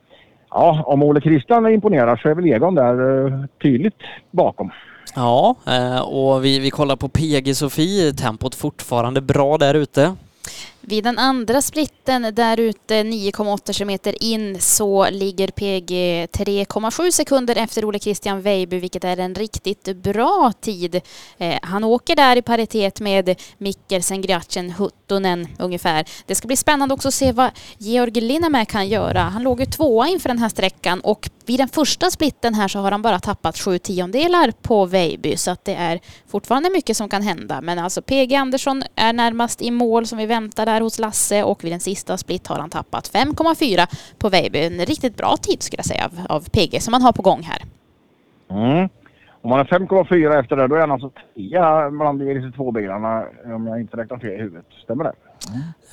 Ja, 0.51 0.83
om 0.85 1.03
Ole 1.03 1.21
Christian 1.21 1.67
imponerar 1.67 2.17
så 2.17 2.29
är 2.29 2.35
väl 2.35 2.45
Egon 2.45 2.75
där 2.75 3.25
eh, 3.27 3.45
tydligt 3.61 3.99
bakom. 4.31 4.71
Ja, 5.15 5.55
eh, 5.67 6.01
och 6.01 6.45
vi, 6.45 6.59
vi 6.59 6.69
kollar 6.69 6.95
på 6.95 7.09
PG 7.09 7.55
Sofie. 7.55 8.13
Tempot 8.13 8.55
fortfarande 8.55 9.21
bra 9.21 9.57
där 9.57 9.73
ute. 9.73 10.15
Vid 10.81 11.03
den 11.03 11.17
andra 11.19 11.61
splitten 11.61 12.35
där 12.35 12.59
ute 12.59 13.03
9,8 13.03 13.73
kilometer 13.73 14.23
in 14.23 14.61
så 14.61 15.09
ligger 15.09 15.47
PG 15.47 15.91
3,7 16.25 17.11
sekunder 17.11 17.55
efter 17.55 17.85
Ole 17.85 17.99
Christian 17.99 18.41
Weiby 18.41 18.79
vilket 18.79 19.03
är 19.03 19.17
en 19.17 19.35
riktigt 19.35 19.95
bra 19.95 20.53
tid. 20.61 21.01
Eh, 21.37 21.59
han 21.61 21.83
åker 21.83 22.15
där 22.15 22.35
i 22.35 22.41
paritet 22.41 22.99
med 22.99 23.41
Mikkelsen, 23.57 24.21
Gratchen, 24.21 24.71
Huttunen 24.71 25.47
ungefär. 25.59 26.05
Det 26.25 26.35
ska 26.35 26.47
bli 26.47 26.57
spännande 26.57 26.93
också 26.93 27.07
att 27.07 27.13
se 27.13 27.31
vad 27.31 27.51
Georg 27.77 28.21
Linnemäe 28.21 28.65
kan 28.65 28.87
göra. 28.87 29.19
Han 29.19 29.43
låg 29.43 29.59
ju 29.59 29.65
tvåa 29.65 30.07
inför 30.07 30.29
den 30.29 30.39
här 30.39 30.49
sträckan 30.49 30.99
och 30.99 31.29
vid 31.45 31.59
den 31.59 31.69
första 31.69 32.11
splitten 32.11 32.53
här 32.53 32.67
så 32.67 32.79
har 32.79 32.91
han 32.91 33.01
bara 33.01 33.19
tappat 33.19 33.57
sju 33.57 33.79
tiondelar 33.79 34.51
på 34.51 34.85
Weiby 34.85 35.37
så 35.37 35.51
att 35.51 35.65
det 35.65 35.75
är 35.75 35.99
fortfarande 36.27 36.69
mycket 36.69 36.97
som 36.97 37.09
kan 37.09 37.21
hända. 37.21 37.61
Men 37.61 37.79
alltså 37.79 38.01
PG 38.01 38.35
Andersson 38.35 38.83
är 38.95 39.13
närmast 39.13 39.61
i 39.61 39.71
mål 39.71 40.07
som 40.07 40.17
vi 40.17 40.25
väntar 40.25 40.67
där 40.73 40.81
hos 40.81 40.99
Lasse 40.99 41.43
och 41.43 41.63
vid 41.63 41.71
den 41.71 41.79
sista 41.79 42.17
split 42.17 42.47
har 42.47 42.59
han 42.59 42.69
tappat 42.69 43.11
5,4 43.13 43.87
på 44.17 44.29
Weiby. 44.29 44.59
En 44.59 44.85
riktigt 44.85 45.17
bra 45.17 45.37
tid 45.37 45.63
skulle 45.63 45.79
jag 45.79 45.85
säga 45.85 46.05
av, 46.05 46.35
av 46.35 46.49
PG 46.49 46.81
som 46.81 46.93
han 46.93 47.01
har 47.01 47.11
på 47.11 47.21
gång 47.21 47.43
här. 47.43 47.61
Mm. 48.49 48.89
Om 49.41 49.49
man 49.49 49.59
är 49.59 49.63
5,4 49.63 50.39
efter 50.39 50.55
det, 50.55 50.67
då 50.67 50.75
är 50.75 50.79
han 50.79 50.91
alltså 50.91 51.09
trea 51.09 51.89
bland 51.89 52.19
de 52.19 52.51
2 52.51 52.71
bilarna 52.71 53.25
om 53.45 53.67
jag 53.67 53.81
inte 53.81 53.97
räknar 53.97 54.17
fel 54.17 54.31
i 54.31 54.37
huvudet. 54.37 54.65
Stämmer 54.83 55.03
det? 55.03 55.13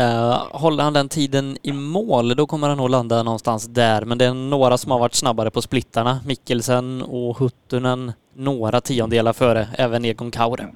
Uh, 0.01 0.43
håller 0.53 0.85
han 0.85 0.93
den 0.93 1.09
tiden 1.09 1.57
i 1.63 1.73
mål, 1.73 2.37
då 2.37 2.47
kommer 2.47 2.69
han 2.69 2.77
nog 2.77 2.91
landa 2.91 3.23
någonstans 3.23 3.67
där. 3.67 4.05
Men 4.05 4.19
det 4.19 4.25
är 4.25 4.35
några 4.35 4.79
som 4.79 4.93
har 4.93 4.99
varit 4.99 5.15
snabbare 5.15 5.51
på 5.51 5.63
splittarna. 5.63 6.21
Mikkelsen 6.27 7.03
och 7.03 7.39
Huttunen 7.39 8.13
några 8.35 8.81
tiondelar 8.81 9.33
före, 9.33 9.69
även 9.79 10.05
Egon 10.05 10.31
Kaure. 10.31 10.67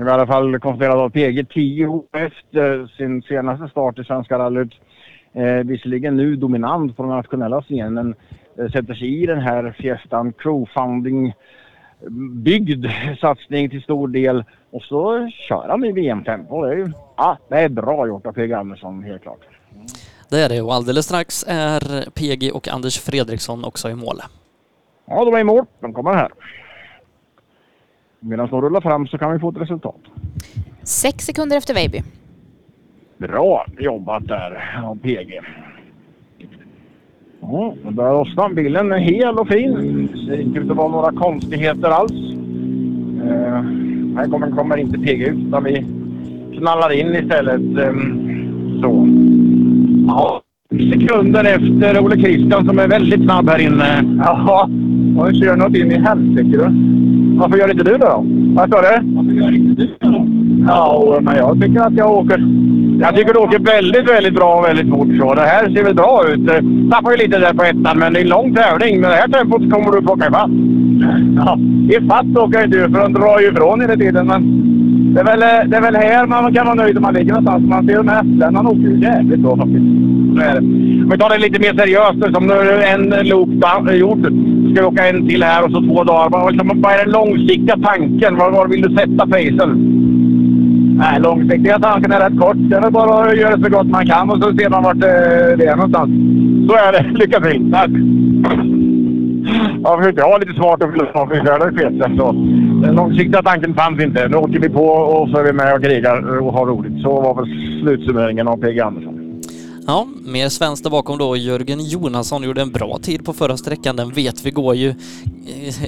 Vi 0.00 0.06
har 0.06 0.10
i 0.10 0.14
alla 0.14 0.26
fall 0.26 0.58
konstaterat 0.58 0.96
att 0.96 1.12
PG 1.12 1.48
10 1.48 2.04
efter 2.12 2.86
sin 2.96 3.22
senaste 3.22 3.68
start 3.68 3.98
i 3.98 4.04
Svenska 4.04 4.38
rallyt. 4.38 4.72
Eh, 5.32 5.44
visserligen 5.44 6.16
nu 6.16 6.36
dominant 6.36 6.96
på 6.96 7.02
den 7.02 7.10
nationella 7.10 7.62
scenen. 7.62 8.14
Eh, 8.58 8.70
sätter 8.70 8.94
sig 8.94 9.22
i 9.22 9.26
den 9.26 9.40
här 9.40 9.76
Fiestan 9.78 10.32
crowfunding 10.32 11.32
byggd 12.44 12.86
satsning 13.20 13.70
till 13.70 13.82
stor 13.82 14.08
del. 14.08 14.44
Och 14.70 14.82
så 14.82 15.30
kör 15.48 15.68
han 15.68 15.84
i 15.84 15.92
VM-tempo. 15.92 16.64
Det, 16.64 16.72
är 16.72 16.76
ju, 16.76 16.92
ja, 17.16 17.38
det 17.48 17.56
är 17.56 17.68
bra 17.68 18.06
gjort 18.06 18.26
av 18.26 18.32
PG 18.32 18.52
Andersson 18.52 19.02
helt 19.02 19.22
klart. 19.22 19.40
Det 20.30 20.40
är 20.40 20.48
det 20.48 20.60
och 20.60 20.74
alldeles 20.74 21.04
strax 21.04 21.44
är 21.48 22.10
PG 22.10 22.52
och 22.54 22.68
Anders 22.68 22.98
Fredriksson 22.98 23.64
också 23.64 23.90
i 23.90 23.94
mål. 23.94 24.16
Ja, 25.06 25.24
de 25.24 25.34
är 25.34 25.40
i 25.40 25.44
mål. 25.44 25.64
De 25.80 25.92
kommer 25.92 26.14
här. 26.14 26.30
Medan 28.20 28.48
de 28.48 28.62
rullar 28.62 28.80
fram 28.80 29.06
så 29.06 29.18
kan 29.18 29.32
vi 29.32 29.38
få 29.38 29.48
ett 29.48 29.56
resultat. 29.56 30.00
Sex 30.82 31.24
sekunder 31.24 31.56
efter 31.56 31.74
Weiby. 31.74 32.02
Bra 33.18 33.66
jobbat 33.78 34.28
där 34.28 34.80
av 34.84 34.98
PG. 34.98 35.40
Ja, 37.40 37.74
då 37.84 37.90
börjar 37.90 38.12
lossna. 38.12 38.48
Bilen 38.48 38.92
är 38.92 38.98
hel 38.98 39.38
och 39.38 39.48
fin. 39.48 40.08
Det 40.12 40.18
ser 40.18 40.40
inte 40.40 40.58
ut 40.58 40.70
att 40.70 40.76
vara 40.76 40.88
några 40.88 41.12
konstigheter 41.12 41.88
alls. 41.88 42.12
Uh, 42.12 43.62
här 44.16 44.30
kommer, 44.30 44.50
kommer 44.50 44.76
inte 44.76 44.98
PG 44.98 45.22
ut 45.22 45.46
utan 45.46 45.64
vi 45.64 45.86
knallar 46.58 46.92
in 46.92 47.14
istället. 47.14 47.88
Um, 47.88 48.80
så. 48.82 49.08
Ja, 50.06 50.42
sekunder 50.70 51.44
efter 51.44 52.04
Olle 52.04 52.16
Christian 52.16 52.66
som 52.66 52.78
är 52.78 52.88
väldigt 52.88 53.22
snabb 53.22 53.48
här 53.48 53.58
inne. 53.58 54.04
Jaha, 54.18 54.70
han 55.18 55.34
kör 55.34 55.56
något 55.56 55.76
in 55.76 55.92
i 55.92 55.98
helsike 55.98 56.42
du. 56.42 56.66
Varför 57.38 57.58
gör 57.58 57.70
inte 57.70 57.84
du 57.84 57.90
det 57.90 57.98
då? 57.98 58.26
Vad 58.54 58.70
sa 58.70 58.82
du? 58.82 59.14
Varför 59.14 59.32
gör 59.32 59.54
inte 59.54 59.82
du 59.82 59.86
det 59.86 60.08
då? 60.08 60.26
Ja, 60.66 61.18
men 61.22 61.36
jag 61.36 61.60
tycker 61.60 61.80
att 61.80 61.96
jag 61.96 62.10
åker... 62.10 62.38
Jag 63.00 63.16
tycker 63.16 63.34
du 63.34 63.40
åker 63.40 63.58
väldigt, 63.58 64.10
väldigt 64.10 64.34
bra 64.34 64.58
och 64.58 64.64
väldigt 64.64 64.90
fort. 64.90 65.08
Så 65.18 65.34
det 65.34 65.40
här 65.40 65.70
ser 65.70 65.84
väl 65.84 65.94
bra 65.94 66.24
ut. 66.32 66.46
Tappar 66.90 67.10
ju 67.10 67.16
lite 67.16 67.38
där 67.38 67.54
på 67.54 67.62
ettan, 67.62 67.98
men 67.98 68.12
det 68.12 68.20
är 68.20 68.22
en 68.22 68.28
lång 68.28 68.54
tävling. 68.54 69.00
Med 69.00 69.10
det 69.10 69.16
här 69.16 69.28
tempot 69.28 69.72
kommer 69.72 69.92
du 69.92 70.02
plocka 70.02 70.26
ifatt. 70.28 70.50
Ja, 71.36 71.58
ifatt 71.96 72.36
åker 72.36 72.64
inte 72.64 72.76
ur, 72.76 72.88
för 72.88 73.00
de 73.00 73.12
drar 73.12 73.40
ju 73.40 73.46
ifrån 73.48 73.80
hela 73.80 73.96
tiden. 73.96 74.26
Men 74.26 74.42
det 75.14 75.20
är, 75.20 75.24
väl, 75.24 75.70
det 75.70 75.76
är 75.76 75.82
väl 75.82 75.96
här 75.96 76.26
man 76.26 76.54
kan 76.54 76.66
vara 76.66 76.74
nöjd 76.74 76.96
om 76.96 77.02
man 77.02 77.14
ligger 77.14 77.32
någonstans. 77.32 77.64
Man 77.64 77.86
ser 77.86 77.96
de 77.96 78.08
här 78.08 78.20
äpplen. 78.20 78.56
Han 78.56 78.66
åker 78.66 78.80
ju 78.80 79.00
jävligt 79.00 79.40
bra 79.40 79.56
faktiskt. 79.56 80.09
Så 80.36 80.42
är 80.42 80.52
det. 80.54 80.58
Om 81.04 81.10
vi 81.10 81.18
tar 81.18 81.30
det 81.30 81.38
lite 81.38 81.60
mer 81.60 81.74
seriöst. 81.74 82.34
Som 82.34 82.46
nu 82.46 82.54
är 82.54 82.94
en 82.94 83.28
loop 83.28 83.48
gjort. 83.92 84.24
Så 84.24 84.70
ska 84.72 84.82
vi 84.82 84.88
åka 84.92 85.08
en 85.08 85.28
till 85.28 85.42
här 85.42 85.64
och 85.64 85.70
så 85.70 85.80
två 85.80 86.04
dagar. 86.04 86.30
Vad, 86.30 86.52
liksom, 86.52 86.80
vad 86.82 86.92
är 86.92 87.04
den 87.04 87.12
långsiktiga 87.12 87.76
tanken? 87.76 88.36
Var, 88.36 88.50
var 88.50 88.68
vill 88.68 88.82
du 88.82 88.96
sätta 88.96 89.26
pacen? 89.26 89.70
Nej, 91.00 91.20
långsiktiga 91.20 91.78
tanken 91.78 92.12
är 92.12 92.30
rätt 92.30 92.40
kort. 92.40 92.56
Det 92.56 92.76
är 92.76 92.80
väl 92.80 92.92
bara 92.92 93.24
att 93.24 93.36
göra 93.36 93.52
så 93.52 93.68
gott 93.70 93.86
man 93.86 94.06
kan 94.06 94.30
och 94.30 94.42
så 94.42 94.56
ser 94.56 94.70
man 94.70 94.82
vart 94.82 94.96
eh, 94.96 95.58
det 95.58 95.66
är 95.66 95.76
någonstans. 95.76 96.10
Så 96.68 96.74
är 96.76 96.92
det. 96.92 97.18
Lycka 97.18 97.40
till! 97.40 97.72
Tack! 97.72 97.90
Ja, 99.82 99.98
försökte 99.98 100.22
har 100.22 100.40
lite 100.40 100.54
svårt 100.54 100.82
att 100.82 101.30
fylla 101.30 101.58
det 101.58 101.72
fetsen. 101.72 102.16
Så 102.16 102.32
den 102.82 102.94
långsiktiga 102.94 103.42
tanken 103.42 103.74
fanns 103.74 104.02
inte. 104.02 104.28
Nu 104.28 104.36
åker 104.36 104.60
vi 104.60 104.68
på 104.68 104.86
och 104.86 105.28
så 105.28 105.38
är 105.38 105.44
vi 105.44 105.52
med 105.52 105.74
och 105.74 105.82
krigar 105.82 106.40
och 106.40 106.52
har 106.52 106.66
roligt. 106.66 107.02
Så 107.02 107.20
var 107.20 107.34
väl 107.34 107.80
slutsummeringen 107.82 108.48
av 108.48 108.56
PG 108.56 108.80
Andersson. 108.80 109.19
Ja, 109.86 110.08
mer 110.24 110.48
svenskt 110.48 110.82
där 110.82 110.90
bakom 110.90 111.18
då. 111.18 111.36
Jörgen 111.36 111.84
Jonasson 111.84 112.42
gjorde 112.42 112.62
en 112.62 112.70
bra 112.70 112.98
tid 113.02 113.24
på 113.24 113.32
förra 113.32 113.56
sträckan. 113.56 113.96
Den 113.96 114.12
vet 114.12 114.44
vi 114.44 114.50
går 114.50 114.74
ju 114.74 114.94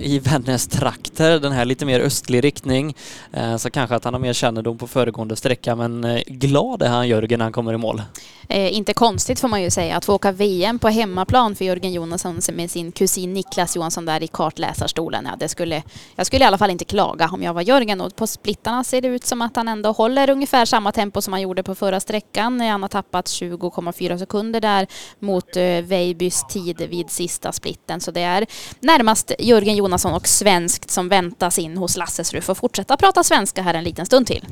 i 0.01 0.19
Vännäs 0.19 0.67
trakter, 0.67 1.41
den 1.41 1.53
här 1.53 1.65
lite 1.65 1.87
mer 1.87 2.01
östlig 2.01 2.45
riktning. 2.45 2.95
Eh, 3.33 3.57
så 3.57 3.71
kanske 3.71 3.97
att 3.97 4.05
han 4.05 4.15
har 4.15 4.21
mer 4.21 4.33
kännedom 4.33 4.79
på 4.79 4.87
föregående 4.87 5.37
sträcka, 5.37 5.77
men 5.77 6.05
eh, 6.05 6.23
glad 6.27 6.83
är 6.83 6.89
han 6.89 7.09
Jörgen 7.09 7.39
när 7.39 7.45
han 7.45 7.53
kommer 7.53 7.75
i 7.75 7.77
mål. 7.77 8.03
Eh, 8.49 8.77
inte 8.77 8.95
konstigt 8.95 9.41
får 9.41 9.49
man 9.49 9.63
ju 9.63 9.71
säga 9.71 9.97
att 9.97 10.05
få 10.05 10.15
åka 10.15 10.33
VM 10.33 10.79
på 10.79 10.89
hemmaplan 10.89 11.55
för 11.57 11.65
Jörgen 11.65 11.93
Jonasson 11.93 12.41
med 12.53 12.71
sin 12.71 12.93
kusin 12.93 13.33
Niklas 13.33 13.77
Johansson 13.77 14.05
där 14.05 14.23
i 14.23 14.27
kartläsarstolen. 14.27 15.29
Ja, 15.31 15.37
det 15.39 15.49
skulle, 15.49 15.83
jag 16.17 16.27
skulle 16.27 16.45
i 16.45 16.47
alla 16.47 16.59
fall 16.59 16.71
inte 16.71 16.85
klaga 16.85 17.29
om 17.33 17.43
jag 17.43 17.55
var 17.55 17.63
Jörgen 17.63 18.01
och 18.01 18.17
på 18.17 18.27
splittarna 18.27 18.85
ser 18.85 19.01
det 19.01 19.09
ut 19.09 19.25
som 19.25 19.43
att 19.43 19.57
han 19.57 19.69
ändå 19.69 19.93
håller 19.93 20.31
ungefär 20.31 20.65
samma 20.65 20.93
tempo 20.93 21.23
som 21.23 21.33
han 21.33 21.43
gjorde 21.43 21.63
på 21.63 21.75
förra 21.75 22.01
sträckan. 22.01 22.61
Eh, 22.61 22.71
han 22.71 22.83
har 22.83 22.89
tappat 22.89 23.27
20,4 23.27 24.19
sekunder 24.19 24.61
där 24.61 24.87
mot 25.19 25.57
eh, 25.57 25.63
Weibys 25.63 26.45
tid 26.49 26.87
vid 26.91 27.11
sista 27.11 27.53
splitten 27.53 28.01
så 28.01 28.11
det 28.11 28.23
är 28.23 28.47
närmast 28.81 29.33
Jörgen 29.39 29.77
Jonasson 29.77 30.15
och 30.15 30.29
svenskt 30.29 30.91
som 30.91 31.09
väntas 31.09 31.59
in 31.59 31.77
hos 31.77 31.97
Lasse 31.97 32.25
så 32.25 32.37
du 32.37 32.43
får 32.43 32.55
fortsätta 32.55 32.97
prata 32.97 33.25
svenska 33.25 33.63
här 33.63 33.75
en 33.75 33.85
liten 33.85 34.07
stund 34.07 34.27
till. 34.27 34.47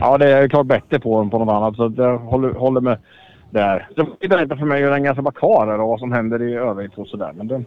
Ja, 0.00 0.18
det 0.18 0.32
är 0.32 0.48
klart 0.48 0.66
bättre 0.66 1.00
på 1.00 1.16
än 1.16 1.30
på 1.30 1.38
något 1.38 1.52
annat. 1.52 1.76
Så 1.76 1.92
jag 1.96 2.18
håller, 2.18 2.52
håller 2.52 2.80
med 2.80 2.98
där. 3.50 3.88
Det 4.20 4.26
är 4.26 4.42
inte 4.42 4.56
för 4.56 4.66
mig 4.66 4.82
hur 4.82 4.90
länge 4.90 5.06
jag 5.06 5.14
ska 5.14 5.22
vara 5.22 5.34
kvar 5.34 5.78
och 5.78 5.88
vad 5.88 6.00
som 6.00 6.12
händer 6.12 6.42
i 6.42 6.54
övrigt 6.54 6.98
och 6.98 7.06
sådär. 7.06 7.32
Men 7.36 7.48
det, 7.48 7.64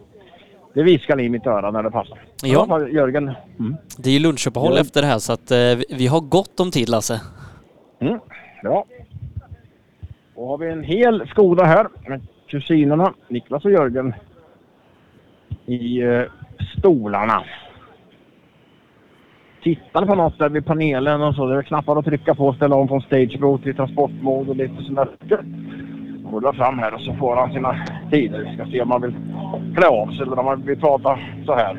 det 0.74 0.82
viskar 0.82 1.20
i 1.20 1.28
mitt 1.28 1.46
öra 1.46 1.70
när 1.70 1.82
det 1.82 1.90
passar. 1.90 2.18
Ja. 2.42 2.66
ja 2.68 2.88
Jörgen. 2.88 3.32
Mm. 3.58 3.76
Det 3.98 4.10
är 4.10 4.14
ju 4.14 4.18
lunchuppehåll 4.18 4.74
ja. 4.74 4.80
efter 4.80 5.00
det 5.00 5.06
här 5.06 5.18
så 5.18 5.32
att 5.32 5.50
eh, 5.50 5.96
vi 5.98 6.06
har 6.06 6.20
gott 6.20 6.60
om 6.60 6.70
tid 6.70 6.88
Lasse. 6.88 7.20
Mm. 8.00 8.18
Bra. 8.62 8.84
Då 10.34 10.48
har 10.48 10.58
vi 10.58 10.70
en 10.70 10.82
hel 10.82 11.28
Skoda 11.28 11.64
här 11.64 11.88
med 12.08 12.26
kusinerna 12.46 13.14
Niklas 13.28 13.64
och 13.64 13.70
Jörgen 13.70 14.14
i 15.66 16.02
eh, 16.02 16.22
stolarna 16.78 17.44
tittade 19.64 20.06
på 20.06 20.14
något 20.14 20.38
där 20.38 20.48
vid 20.48 20.66
panelen 20.66 21.22
och 21.22 21.34
så. 21.34 21.46
Det 21.46 21.58
är 21.58 21.62
knappar 21.62 21.98
att 21.98 22.04
trycka 22.04 22.34
på 22.34 22.46
och 22.46 22.56
ställa 22.56 22.76
om 22.76 22.88
från 22.88 23.00
Stage 23.00 23.38
Pro 23.38 23.58
till 23.58 23.76
transportmode 23.76 24.50
och 24.50 24.56
lite 24.56 24.82
sådär. 24.82 25.08
Rullar 26.32 26.52
fram 26.52 26.78
här 26.78 26.94
och 26.94 27.00
så 27.00 27.14
får 27.14 27.36
han 27.36 27.52
sina 27.52 27.76
tider. 28.10 28.48
Vi 28.50 28.54
ska 28.54 28.70
se 28.70 28.82
om 28.82 28.88
man 28.88 29.02
vill 29.02 29.14
klä 29.76 29.86
av 29.86 30.06
sig 30.06 30.22
eller 30.22 30.38
om 30.38 30.44
man 30.44 30.62
vill 30.62 30.80
prata 30.80 31.18
så 31.46 31.54
här. 31.54 31.76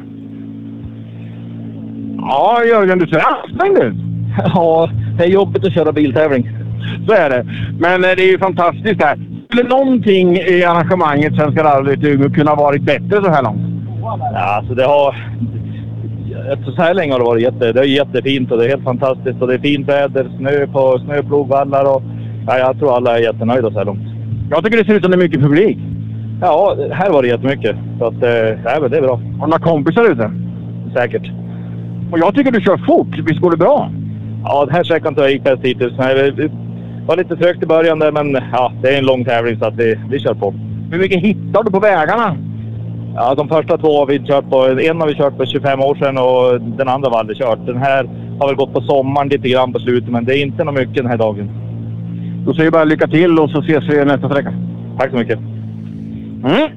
Ja, 2.18 2.64
Jörgen, 2.64 3.00
du 3.00 3.08
ser 3.08 3.22
ansträngd 3.34 3.78
ut. 3.78 3.96
Ja, 4.56 4.90
det 5.18 5.24
är 5.24 5.30
jobbigt 5.30 5.66
att 5.66 5.74
köra 5.74 5.92
biltävling. 5.92 6.50
Så 7.08 7.14
är 7.14 7.30
det. 7.30 7.46
Men 7.80 8.04
eh, 8.04 8.10
det 8.16 8.24
är 8.24 8.32
ju 8.32 8.40
fantastiskt 8.40 9.02
här. 9.02 9.20
Skulle 9.50 9.70
någonting 9.70 10.38
i 10.38 10.64
arrangemanget 10.64 11.36
Svenska 11.36 11.64
rallyt 11.64 12.04
i 12.04 12.08
Umeå 12.08 12.30
kunna 12.30 12.56
varit 12.56 12.82
bättre 12.82 13.24
så 13.24 13.30
här 13.30 13.44
långt? 13.44 13.62
Ja, 14.02 14.58
alltså 14.58 14.76
det 14.76 14.86
har 14.86 15.16
efter 16.54 16.72
så 16.72 16.82
här 16.82 16.94
länge 16.94 17.12
har 17.12 17.20
det 17.20 17.26
varit 17.26 17.44
jätte, 17.44 17.72
det 17.72 17.80
är 17.80 17.84
jättefint 17.84 18.52
och 18.52 18.58
det 18.58 18.66
är 18.66 18.70
helt 18.70 18.84
fantastiskt 18.84 19.42
och 19.42 19.48
det 19.48 19.54
är 19.54 19.60
fint 19.60 19.88
väder, 19.88 20.32
snö 20.38 20.68
på 20.68 21.00
snöplogvallar 21.06 21.96
och 21.96 22.04
ja, 22.48 22.58
jag 22.58 22.80
tror 22.80 22.96
alla 22.96 23.18
är 23.18 23.22
jättenöjda 23.22 23.72
så 23.72 23.78
här 23.78 23.86
långt. 23.86 24.08
Jag 24.50 24.64
tycker 24.64 24.78
det 24.78 24.86
ser 24.86 24.94
ut 24.94 25.02
som 25.02 25.12
det 25.12 25.18
är 25.18 25.24
mycket 25.24 25.42
publik. 25.42 25.78
Ja, 26.42 26.78
här 26.92 27.10
var 27.10 27.22
det 27.22 27.28
jättemycket. 27.28 27.76
Så 28.00 28.06
att, 28.06 28.24
eh, 28.24 28.30
ja, 28.66 28.88
det 28.90 28.98
är 28.98 29.02
bra. 29.02 29.16
Har 29.16 29.48
du 29.48 29.52
några 29.52 29.60
kompisar 29.60 30.12
ute? 30.12 30.32
Säkert. 30.94 31.32
Och 32.12 32.20
jag 32.20 32.36
tycker 32.36 32.52
du 32.52 32.62
kör 32.62 32.78
fort. 32.78 33.18
Visst 33.28 33.42
går 33.42 33.52
det 33.52 33.58
bra? 33.58 33.92
Ja, 34.44 34.66
den 34.66 34.76
här 34.76 34.84
sträckan 34.84 35.16
tror 35.16 35.26
jag 35.26 35.34
gick 35.34 35.44
bäst 35.44 35.64
hittills. 35.64 35.94
Nej, 35.98 36.32
det 36.32 36.52
var 37.08 37.18
lite 37.18 37.36
trögt 37.36 37.64
i 37.64 37.66
början 37.66 38.00
där, 38.00 38.12
men 38.12 38.44
ja, 38.52 38.72
det 38.82 38.90
är 38.94 38.98
en 38.98 39.06
lång 39.06 39.26
tävling 39.26 39.60
så 39.60 39.66
att 39.66 39.76
vi, 39.76 40.00
vi 40.10 40.20
kör 40.20 40.34
på. 40.34 40.54
Hur 40.92 41.00
mycket 41.00 41.22
hittar 41.22 41.64
du 41.64 41.72
på 41.72 41.80
vägarna? 41.80 42.38
Ja, 43.16 43.36
de 43.36 43.48
första 43.48 43.78
två 43.78 44.00
har 44.00 44.06
vi 44.06 44.20
kört 44.20 44.50
på. 44.50 44.66
En 44.66 45.02
har 45.02 45.08
vi 45.08 45.16
kört 45.16 45.38
på 45.38 45.46
25 45.46 45.80
år 45.80 45.96
sedan 45.96 46.18
och 46.18 46.62
den 46.62 46.88
andra 46.88 47.10
har 47.10 47.16
vi 47.16 47.20
aldrig 47.20 47.38
kört. 47.38 47.66
Den 47.66 47.78
här 47.78 48.10
har 48.40 48.48
väl 48.48 48.56
gått 48.56 48.74
på 48.74 48.82
sommaren 48.82 49.28
lite 49.30 49.50
grann 49.50 49.74
på 49.74 49.80
slutet, 49.80 50.10
men 50.10 50.26
det 50.26 50.38
är 50.38 50.42
inte 50.42 50.64
något 50.64 50.76
mycket 50.76 50.96
den 50.96 51.06
här 51.06 51.18
dagen. 51.18 51.50
Då 52.46 52.54
säger 52.54 52.66
vi 52.66 52.72
bara 52.72 52.84
lycka 52.84 53.08
till 53.08 53.40
och 53.40 53.50
så 53.50 53.60
ses 53.60 53.84
vi 53.84 54.06
nästa 54.06 54.30
sträcka. 54.30 54.54
Tack 55.00 55.12
så 55.12 55.18
mycket. 55.18 55.40
Mm. 55.40 56.70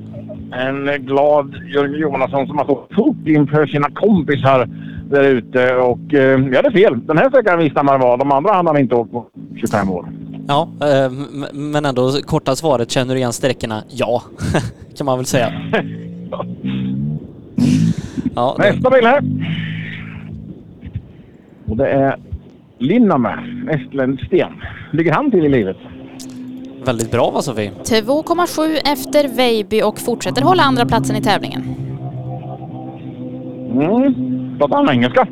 En 0.52 1.06
glad 1.06 1.54
Jörgen 1.74 2.00
Jonasson 2.00 2.46
som 2.46 2.58
har 2.58 2.64
stått 2.64 2.88
fort 2.94 3.26
inför 3.26 3.66
sina 3.66 3.90
kompisar 3.90 4.68
där 5.10 5.24
ute. 5.24 5.74
Och 5.74 6.14
eh, 6.14 6.20
jag 6.20 6.56
hade 6.56 6.72
fel. 6.72 7.06
Den 7.06 7.18
här 7.18 7.28
sträckan 7.28 7.58
visste 7.58 7.82
det 7.82 7.98
var. 7.98 8.16
De 8.16 8.32
andra 8.32 8.52
hade 8.52 8.68
han 8.68 8.78
inte 8.78 8.94
åkt 8.94 9.12
på 9.12 9.26
25 9.60 9.90
år. 9.90 10.08
Ja, 10.48 10.68
eh, 10.82 11.12
men 11.52 11.84
ändå 11.84 12.10
korta 12.26 12.56
svaret, 12.56 12.90
känner 12.90 13.14
du 13.14 13.20
igen 13.20 13.32
sträckorna? 13.32 13.82
Ja, 13.88 14.22
kan 14.96 15.04
man 15.04 15.18
väl 15.18 15.26
säga. 15.26 15.52
Ja, 18.34 18.56
det, 18.58 18.72
Nästa 18.72 18.90
bil 18.90 19.06
här. 19.06 19.22
Och 21.66 21.76
det 21.76 21.88
är 21.88 22.16
Linnamäe, 22.78 23.38
Estländssten. 23.70 24.52
Ligger 24.92 25.12
han 25.12 25.30
till 25.30 25.44
i 25.44 25.48
livet? 25.48 25.76
väldigt 26.88 27.10
bra 27.10 27.30
va 27.30 27.42
Sofie? 27.42 27.70
2,7 27.70 28.92
efter 28.92 29.36
Veiby 29.36 29.82
och 29.82 29.98
fortsätter 29.98 30.42
hålla 30.42 30.62
andra 30.62 30.86
platsen 30.86 31.16
i 31.16 31.22
tävlingen. 31.22 31.62
Mm. 33.72 34.58
Pratar 34.58 34.76
han 34.76 34.90
engelska? 34.90 35.26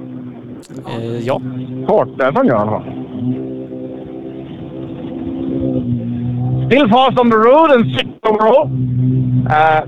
Eh, 0.88 1.26
ja. 1.26 1.40
Kartläsaren 1.88 2.46
gör 2.46 2.56
han 2.56 2.68
fall. 2.68 2.92
Still 6.68 6.88
fast 6.88 7.18
on 7.18 7.28
the 7.30 7.38
road 7.38 7.70
and 7.70 7.94
six 7.94 8.08
overall? 8.24 8.70
Uh, 9.48 9.82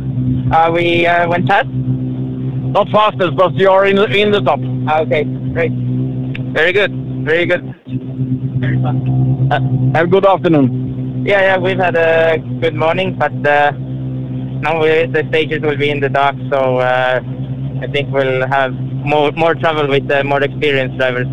uh, 0.54 0.70
we 0.72 1.06
uh, 1.06 1.28
went 1.28 1.46
fast. 1.48 1.66
Not 1.68 2.88
fastest, 2.90 3.34
but 3.36 3.54
you 3.54 3.68
are 3.68 3.86
in 3.86 3.96
the, 3.96 4.04
in 4.06 4.30
the 4.30 4.40
top. 4.40 4.60
Ah, 4.86 5.00
Okay, 5.00 5.24
great. 5.52 5.72
Very 6.52 6.72
good. 6.72 6.92
Very 7.24 7.46
good. 7.46 7.62
Uh, 9.50 9.60
have 9.94 10.04
a 10.04 10.06
good 10.06 10.24
afternoon. 10.26 11.24
Yeah, 11.26 11.40
yeah, 11.40 11.58
we've 11.58 11.78
had 11.78 11.96
a 11.96 12.38
good 12.60 12.74
morning, 12.74 13.16
but 13.18 13.32
uh, 13.46 13.72
now 13.72 14.80
we, 14.80 15.06
the 15.06 15.24
stages 15.30 15.60
will 15.62 15.76
be 15.76 15.90
in 15.90 16.00
the 16.00 16.08
dark, 16.08 16.36
so 16.50 16.78
uh, 16.78 17.20
I 17.82 17.86
think 17.88 18.10
we'll 18.12 18.46
have 18.46 18.72
more 18.72 19.32
more 19.32 19.54
trouble 19.54 19.88
with 19.88 20.06
the 20.06 20.22
more 20.24 20.42
experienced 20.42 20.96
drivers. 20.98 21.26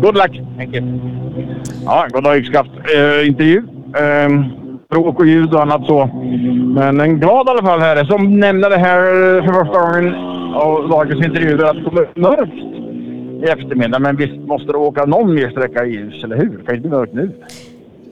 Good 0.00 0.16
luck. 0.16 0.32
Thank 0.56 0.74
you. 0.74 0.82
Ja, 1.84 2.06
god 2.08 2.24
dag 2.24 2.42
yxskaft. 2.42 2.70
Uh, 2.84 3.24
intervju. 3.26 3.73
Ehm, 4.00 4.44
bråk 4.90 5.18
och 5.20 5.26
ljud 5.26 5.54
och 5.54 5.62
annat 5.62 5.86
så. 5.86 6.10
Men 6.74 7.00
en 7.00 7.20
glad 7.20 7.46
i 7.46 7.50
alla 7.50 7.62
fall 7.62 7.80
här 7.80 8.04
som 8.04 8.40
nämnde 8.40 8.68
det 8.68 8.78
här 8.78 9.00
för 9.42 9.52
första 9.52 9.80
gången 9.80 10.14
av 10.54 10.88
dagens 10.88 11.26
intervju 11.26 11.66
att 11.66 11.76
det 11.76 11.82
kommer 11.84 12.08
mörkt 12.14 12.54
i 13.44 13.50
eftermiddag. 13.50 13.98
Men 13.98 14.16
visst 14.16 14.46
måste 14.46 14.72
du 14.72 14.78
åka 14.78 15.04
någon 15.04 15.34
mer 15.34 15.50
sträcka 15.50 15.84
i 15.84 15.90
ljus, 15.90 16.24
eller 16.24 16.36
hur? 16.36 16.58
Det 16.58 16.64
kan 16.66 16.74
inte 16.74 16.88
bli 16.88 16.98
mörkt 16.98 17.14
nu. 17.14 17.32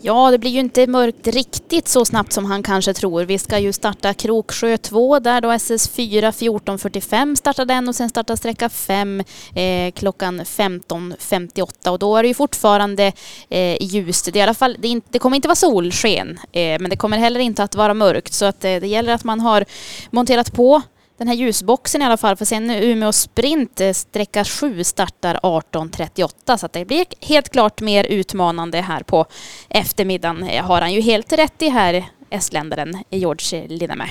Ja, 0.04 0.30
det 0.30 0.38
blir 0.38 0.50
ju 0.50 0.60
inte 0.60 0.86
mörkt 0.86 1.26
riktigt 1.26 1.88
så 1.88 2.04
snabbt 2.04 2.32
som 2.32 2.44
han 2.44 2.62
kanske 2.62 2.94
tror. 2.94 3.24
Vi 3.24 3.38
ska 3.38 3.58
ju 3.58 3.72
starta 3.72 4.14
Kroksjö 4.14 4.76
2 4.76 5.18
där 5.18 5.40
då 5.40 5.48
SS4 5.48 6.30
14.45 6.30 7.34
startar 7.34 7.64
den 7.64 7.88
och 7.88 7.94
sen 7.94 8.08
startar 8.08 8.36
sträcka 8.36 8.68
5 8.68 9.20
eh, 9.54 9.92
klockan 9.92 10.40
15.58 10.40 11.88
och 11.88 11.98
då 11.98 12.16
är 12.16 12.22
det 12.22 12.28
ju 12.28 12.34
fortfarande 12.34 13.12
eh, 13.48 13.82
ljust. 13.82 14.24
Det, 14.24 14.36
är 14.36 14.40
i 14.40 14.42
alla 14.42 14.54
fall, 14.54 14.76
det, 14.78 14.88
är 14.88 14.92
inte, 14.92 15.08
det 15.10 15.18
kommer 15.18 15.36
inte 15.36 15.48
vara 15.48 15.56
solsken 15.56 16.38
eh, 16.52 16.80
men 16.80 16.90
det 16.90 16.96
kommer 16.96 17.18
heller 17.18 17.40
inte 17.40 17.62
att 17.62 17.74
vara 17.74 17.94
mörkt 17.94 18.32
så 18.32 18.44
att 18.44 18.64
eh, 18.64 18.76
det 18.76 18.86
gäller 18.86 19.14
att 19.14 19.24
man 19.24 19.40
har 19.40 19.64
monterat 20.10 20.52
på 20.52 20.82
den 21.22 21.28
här 21.28 21.34
ljusboxen 21.34 22.02
i 22.02 22.04
alla 22.04 22.16
fall 22.16 22.36
för 22.36 22.44
sen 22.44 22.70
Umeå 22.70 23.12
Sprint 23.12 23.80
eh, 23.80 23.90
sträcka 23.90 24.44
7 24.44 24.84
startar 24.84 25.34
18.38 25.34 26.56
så 26.56 26.66
att 26.66 26.72
det 26.72 26.84
blir 26.84 27.04
helt 27.28 27.48
klart 27.48 27.80
mer 27.80 28.06
utmanande 28.10 28.78
här 28.78 29.02
på 29.02 29.26
eftermiddagen. 29.68 30.42
Eh, 30.42 30.64
har 30.64 30.80
han 30.80 30.92
ju 30.92 31.00
helt 31.00 31.32
rätt 31.32 31.62
i 31.62 31.68
här 31.68 32.04
estländaren 32.30 32.92
George 33.10 33.66
Linnemä. 33.68 34.04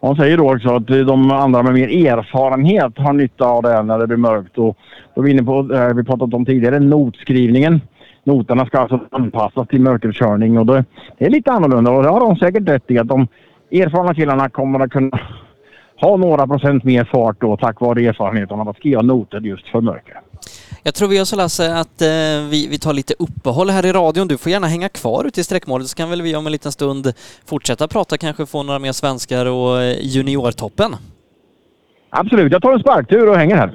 Han 0.00 0.16
säger 0.16 0.36
då 0.36 0.54
också 0.54 0.74
att 0.74 0.86
de 0.86 1.30
andra 1.30 1.62
med 1.62 1.74
mer 1.74 2.06
erfarenhet 2.06 2.98
har 2.98 3.12
nytta 3.12 3.44
av 3.44 3.62
det 3.62 3.68
här 3.68 3.82
när 3.82 3.98
det 3.98 4.06
blir 4.06 4.16
mörkt. 4.16 4.58
Och 4.58 4.76
då 5.14 5.20
är 5.20 5.24
vi 5.24 5.30
inne 5.30 5.42
på 5.42 5.62
det 5.62 5.94
vi 5.94 6.04
pratat 6.04 6.34
om 6.34 6.44
tidigare, 6.44 6.80
notskrivningen. 6.80 7.80
Noterna 8.24 8.66
ska 8.66 8.78
alltså 8.78 9.00
anpassas 9.10 9.68
till 9.68 9.80
mörkerkörning 9.80 10.58
och 10.58 10.66
det 10.66 10.84
är 11.18 11.30
lite 11.30 11.52
annorlunda 11.52 11.90
och 11.90 12.02
det 12.02 12.08
har 12.08 12.20
de 12.20 12.36
säkert 12.36 12.68
rätt 12.68 12.90
i 12.90 12.98
att 12.98 13.08
de 13.08 13.28
erfarna 13.72 14.14
killarna 14.14 14.48
kommer 14.48 14.80
att 14.80 14.90
kunna 14.90 15.20
ha 16.00 16.16
några 16.16 16.46
procent 16.46 16.84
mer 16.84 17.04
fart 17.04 17.40
då 17.40 17.56
tack 17.56 17.80
vare 17.80 18.06
erfarenheten 18.06 18.60
av 18.60 18.68
att 18.68 18.76
skriva 18.76 19.02
noter 19.02 19.40
just 19.40 19.68
för 19.68 19.80
mörker. 19.80 20.20
Jag 20.82 20.94
tror 20.94 21.08
vi 21.08 21.16
gör 21.16 21.24
så 21.24 21.36
Lasse 21.36 21.74
att 21.74 22.02
eh, 22.02 22.08
vi, 22.50 22.68
vi 22.70 22.78
tar 22.78 22.92
lite 22.92 23.14
uppehåll 23.18 23.70
här 23.70 23.86
i 23.86 23.92
radion. 23.92 24.28
Du 24.28 24.38
får 24.38 24.52
gärna 24.52 24.66
hänga 24.66 24.88
kvar 24.88 25.24
ute 25.24 25.40
i 25.40 25.44
sträckmålet 25.44 25.88
så 25.88 25.96
kan 25.96 26.10
väl 26.10 26.22
vi 26.22 26.36
om 26.36 26.46
en 26.46 26.52
liten 26.52 26.72
stund 26.72 27.12
fortsätta 27.46 27.88
prata, 27.88 28.18
kanske 28.18 28.46
få 28.46 28.62
några 28.62 28.78
mer 28.78 28.92
svenskar 28.92 29.46
och 29.46 29.82
eh, 29.82 29.96
juniortoppen. 30.00 30.96
Absolut, 32.10 32.52
jag 32.52 32.62
tar 32.62 32.72
en 32.72 32.80
sparktur 32.80 33.28
och 33.28 33.36
hänger 33.36 33.56
här. 33.56 33.72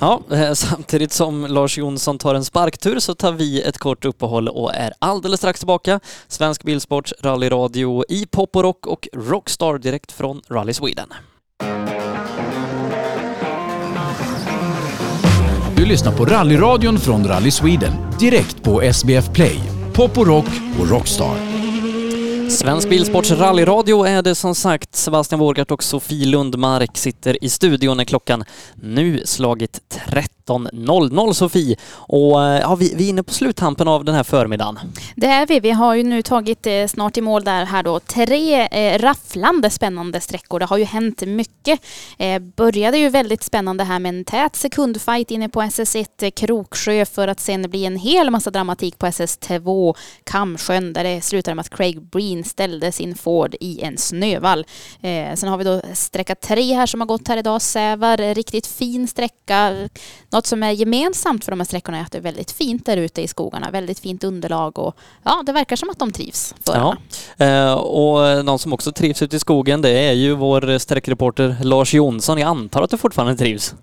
Ja, 0.00 0.20
eh, 0.32 0.52
samtidigt 0.52 1.12
som 1.12 1.46
Lars 1.46 1.78
Jonsson 1.78 2.18
tar 2.18 2.34
en 2.34 2.44
sparktur 2.44 2.98
så 2.98 3.14
tar 3.14 3.32
vi 3.32 3.62
ett 3.62 3.78
kort 3.78 4.04
uppehåll 4.04 4.48
och 4.48 4.74
är 4.74 4.92
alldeles 4.98 5.40
strax 5.40 5.60
tillbaka. 5.60 6.00
Svensk 6.28 6.62
Bilsports 6.62 7.14
rallyradio 7.22 8.04
i 8.08 8.26
pop 8.30 8.56
och 8.56 8.62
rock 8.62 8.86
och 8.86 9.08
Rockstar 9.12 9.78
direkt 9.78 10.12
från 10.12 10.40
Rally 10.50 10.72
Sweden. 10.72 11.06
Du 15.76 15.86
lyssnar 15.86 16.12
på 16.12 16.24
rallyradion 16.24 16.98
från 16.98 17.24
Rally 17.24 17.50
Sweden 17.50 17.92
direkt 18.20 18.62
på 18.62 18.82
SBF 18.82 19.32
Play, 19.32 19.60
Pop 19.92 20.18
och 20.18 20.26
Rock 20.26 20.48
och 20.80 20.90
Rockstar. 20.90 21.36
Svensk 22.50 22.88
Bilsports 22.88 23.30
rallyradio 23.30 24.06
är 24.06 24.22
det 24.22 24.34
som 24.34 24.54
sagt. 24.54 24.94
Sebastian 24.94 25.38
Wårgart 25.38 25.70
och 25.70 25.82
Sofie 25.82 26.26
Lundmark 26.26 26.96
sitter 26.96 27.44
i 27.44 27.48
studion 27.48 27.96
när 27.96 28.04
klockan 28.04 28.44
nu 28.74 29.22
slagit 29.24 29.80
30. 29.88 30.41
13.00 30.46 31.32
Sofie. 31.32 31.76
Och 31.92 32.44
eh, 32.44 32.60
ja, 32.60 32.74
vi, 32.74 32.94
vi 32.96 33.04
är 33.04 33.08
inne 33.08 33.22
på 33.22 33.32
sluttampen 33.32 33.88
av 33.88 34.04
den 34.04 34.14
här 34.14 34.22
förmiddagen. 34.22 34.78
Det 35.16 35.26
är 35.26 35.46
vi. 35.46 35.60
Vi 35.60 35.70
har 35.70 35.94
ju 35.94 36.02
nu 36.02 36.22
tagit 36.22 36.66
eh, 36.66 36.86
snart 36.86 37.16
i 37.16 37.20
mål 37.20 37.44
där 37.44 37.64
här 37.64 37.82
då 37.82 38.00
tre 38.00 38.68
eh, 38.70 38.98
rafflande 38.98 39.70
spännande 39.70 40.20
sträckor. 40.20 40.58
Det 40.58 40.66
har 40.66 40.78
ju 40.78 40.84
hänt 40.84 41.22
mycket. 41.26 41.80
Eh, 42.18 42.38
började 42.38 42.98
ju 42.98 43.08
väldigt 43.08 43.42
spännande 43.42 43.84
här 43.84 43.98
med 43.98 44.08
en 44.08 44.24
tät 44.24 44.56
sekundfight 44.56 45.30
inne 45.30 45.48
på 45.48 45.62
SS1 45.62 46.06
eh, 46.22 46.30
Kroksjö 46.30 47.04
för 47.04 47.28
att 47.28 47.40
sen 47.40 47.70
bli 47.70 47.84
en 47.84 47.96
hel 47.96 48.30
massa 48.30 48.50
dramatik 48.50 48.98
på 48.98 49.06
SS2 49.06 49.94
Kamsjön 50.24 50.92
där 50.92 51.04
det 51.04 51.20
slutade 51.20 51.54
med 51.54 51.60
att 51.60 51.76
Craig 51.76 52.02
Breen 52.02 52.44
ställde 52.44 52.92
sin 52.92 53.14
Ford 53.14 53.54
i 53.60 53.82
en 53.82 53.98
snövall. 53.98 54.66
Eh, 55.00 55.34
sen 55.34 55.48
har 55.48 55.56
vi 55.56 55.64
då 55.64 55.80
sträcka 55.94 56.34
tre 56.34 56.74
här 56.74 56.86
som 56.86 57.00
har 57.00 57.06
gått 57.06 57.28
här 57.28 57.36
idag, 57.36 57.62
Sävar. 57.62 58.20
Eh, 58.20 58.34
riktigt 58.34 58.66
fin 58.66 59.08
sträcka. 59.08 59.88
Något 60.32 60.46
som 60.46 60.62
är 60.62 60.70
gemensamt 60.70 61.44
för 61.44 61.52
de 61.52 61.60
här 61.60 61.64
sträckorna 61.64 61.98
är 61.98 62.02
att 62.02 62.12
det 62.12 62.18
är 62.18 62.22
väldigt 62.22 62.50
fint 62.52 62.86
där 62.86 62.96
ute 62.96 63.22
i 63.22 63.28
skogarna. 63.28 63.70
Väldigt 63.72 63.98
fint 63.98 64.24
underlag 64.24 64.78
och 64.78 64.96
ja, 65.24 65.42
det 65.46 65.52
verkar 65.52 65.76
som 65.76 65.90
att 65.90 65.98
de 65.98 66.12
trivs. 66.12 66.54
Ja. 66.66 66.96
Eh, 67.46 67.74
och 67.74 68.44
någon 68.44 68.58
som 68.58 68.72
också 68.72 68.92
trivs 68.92 69.22
ute 69.22 69.36
i 69.36 69.38
skogen 69.38 69.82
det 69.82 70.08
är 70.08 70.12
ju 70.12 70.34
vår 70.34 70.78
sträckreporter 70.78 71.56
Lars 71.64 71.94
Jonsson. 71.94 72.38
Jag 72.38 72.48
antar 72.48 72.82
att 72.82 72.90
du 72.90 72.98
fortfarande 72.98 73.36
trivs? 73.36 73.74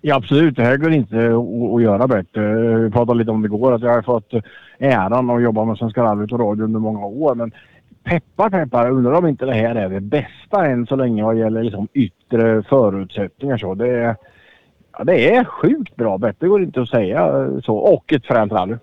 Ja, 0.00 0.16
absolut. 0.16 0.56
Det 0.56 0.64
här 0.64 0.76
går 0.76 0.92
inte 0.92 1.16
att, 1.16 1.74
att 1.74 1.82
göra 1.82 2.06
bättre. 2.06 2.54
Vi 2.78 2.90
pratade 2.90 3.18
lite 3.18 3.30
om 3.30 3.42
det 3.42 3.46
igår 3.46 3.74
att 3.74 3.82
jag 3.82 3.94
har 3.94 4.02
fått 4.02 4.32
äran 4.78 5.30
att 5.30 5.42
jobba 5.42 5.64
med 5.64 5.76
Svenska 5.76 6.02
rallyt 6.02 6.32
och 6.32 6.40
radio 6.40 6.64
under 6.64 6.80
många 6.80 7.06
år. 7.06 7.34
Men 7.34 7.52
peppar 8.04 8.50
peppar, 8.50 8.90
undrar 8.90 9.12
om 9.12 9.26
inte 9.26 9.46
det 9.46 9.54
här 9.54 9.74
är 9.74 9.88
det 9.88 10.00
bästa 10.00 10.66
än 10.66 10.86
så 10.86 10.96
länge 10.96 11.24
vad 11.24 11.38
gäller 11.38 11.62
liksom 11.62 11.88
yttre 11.92 12.62
förutsättningar. 12.62 13.58
Så 13.58 13.74
det, 13.74 13.88
är, 13.88 14.16
ja, 14.92 15.04
det 15.04 15.34
är 15.34 15.44
sjukt 15.44 15.96
bra. 15.96 16.18
Bättre 16.18 16.48
går 16.48 16.62
inte 16.62 16.82
att 16.82 16.88
säga 16.88 17.48
så. 17.64 17.76
Och 17.76 18.12
ett 18.12 18.26
fränt 18.26 18.52
rally. 18.52 18.76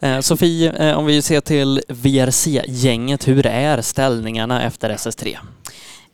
Mm. 0.00 0.16
Eh, 0.16 0.20
Sofie, 0.20 0.72
eh, 0.72 0.98
om 0.98 1.06
vi 1.06 1.22
ser 1.22 1.40
till 1.40 1.80
VRC-gänget, 1.88 3.28
hur 3.28 3.46
är 3.46 3.80
ställningarna 3.80 4.62
efter 4.62 4.90
SS3? 4.90 5.36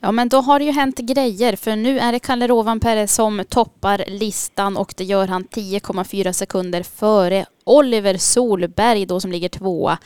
Ja, 0.05 0.11
men 0.11 0.29
då 0.29 0.37
har 0.37 0.59
det 0.59 0.65
ju 0.65 0.71
hänt 0.71 0.97
grejer 0.97 1.55
för 1.55 1.75
nu 1.75 1.99
är 1.99 2.11
det 2.11 2.19
Kalle 2.19 2.47
Rovanperä 2.47 3.07
som 3.07 3.43
toppar 3.49 4.03
listan 4.07 4.77
och 4.77 4.93
det 4.97 5.03
gör 5.03 5.27
han 5.27 5.43
10,4 5.45 6.31
sekunder 6.31 6.83
före 6.83 7.45
Oliver 7.63 8.17
Solberg 8.17 9.05
då 9.05 9.19
som 9.19 9.31
ligger 9.31 9.49
tvåa. 9.49 9.97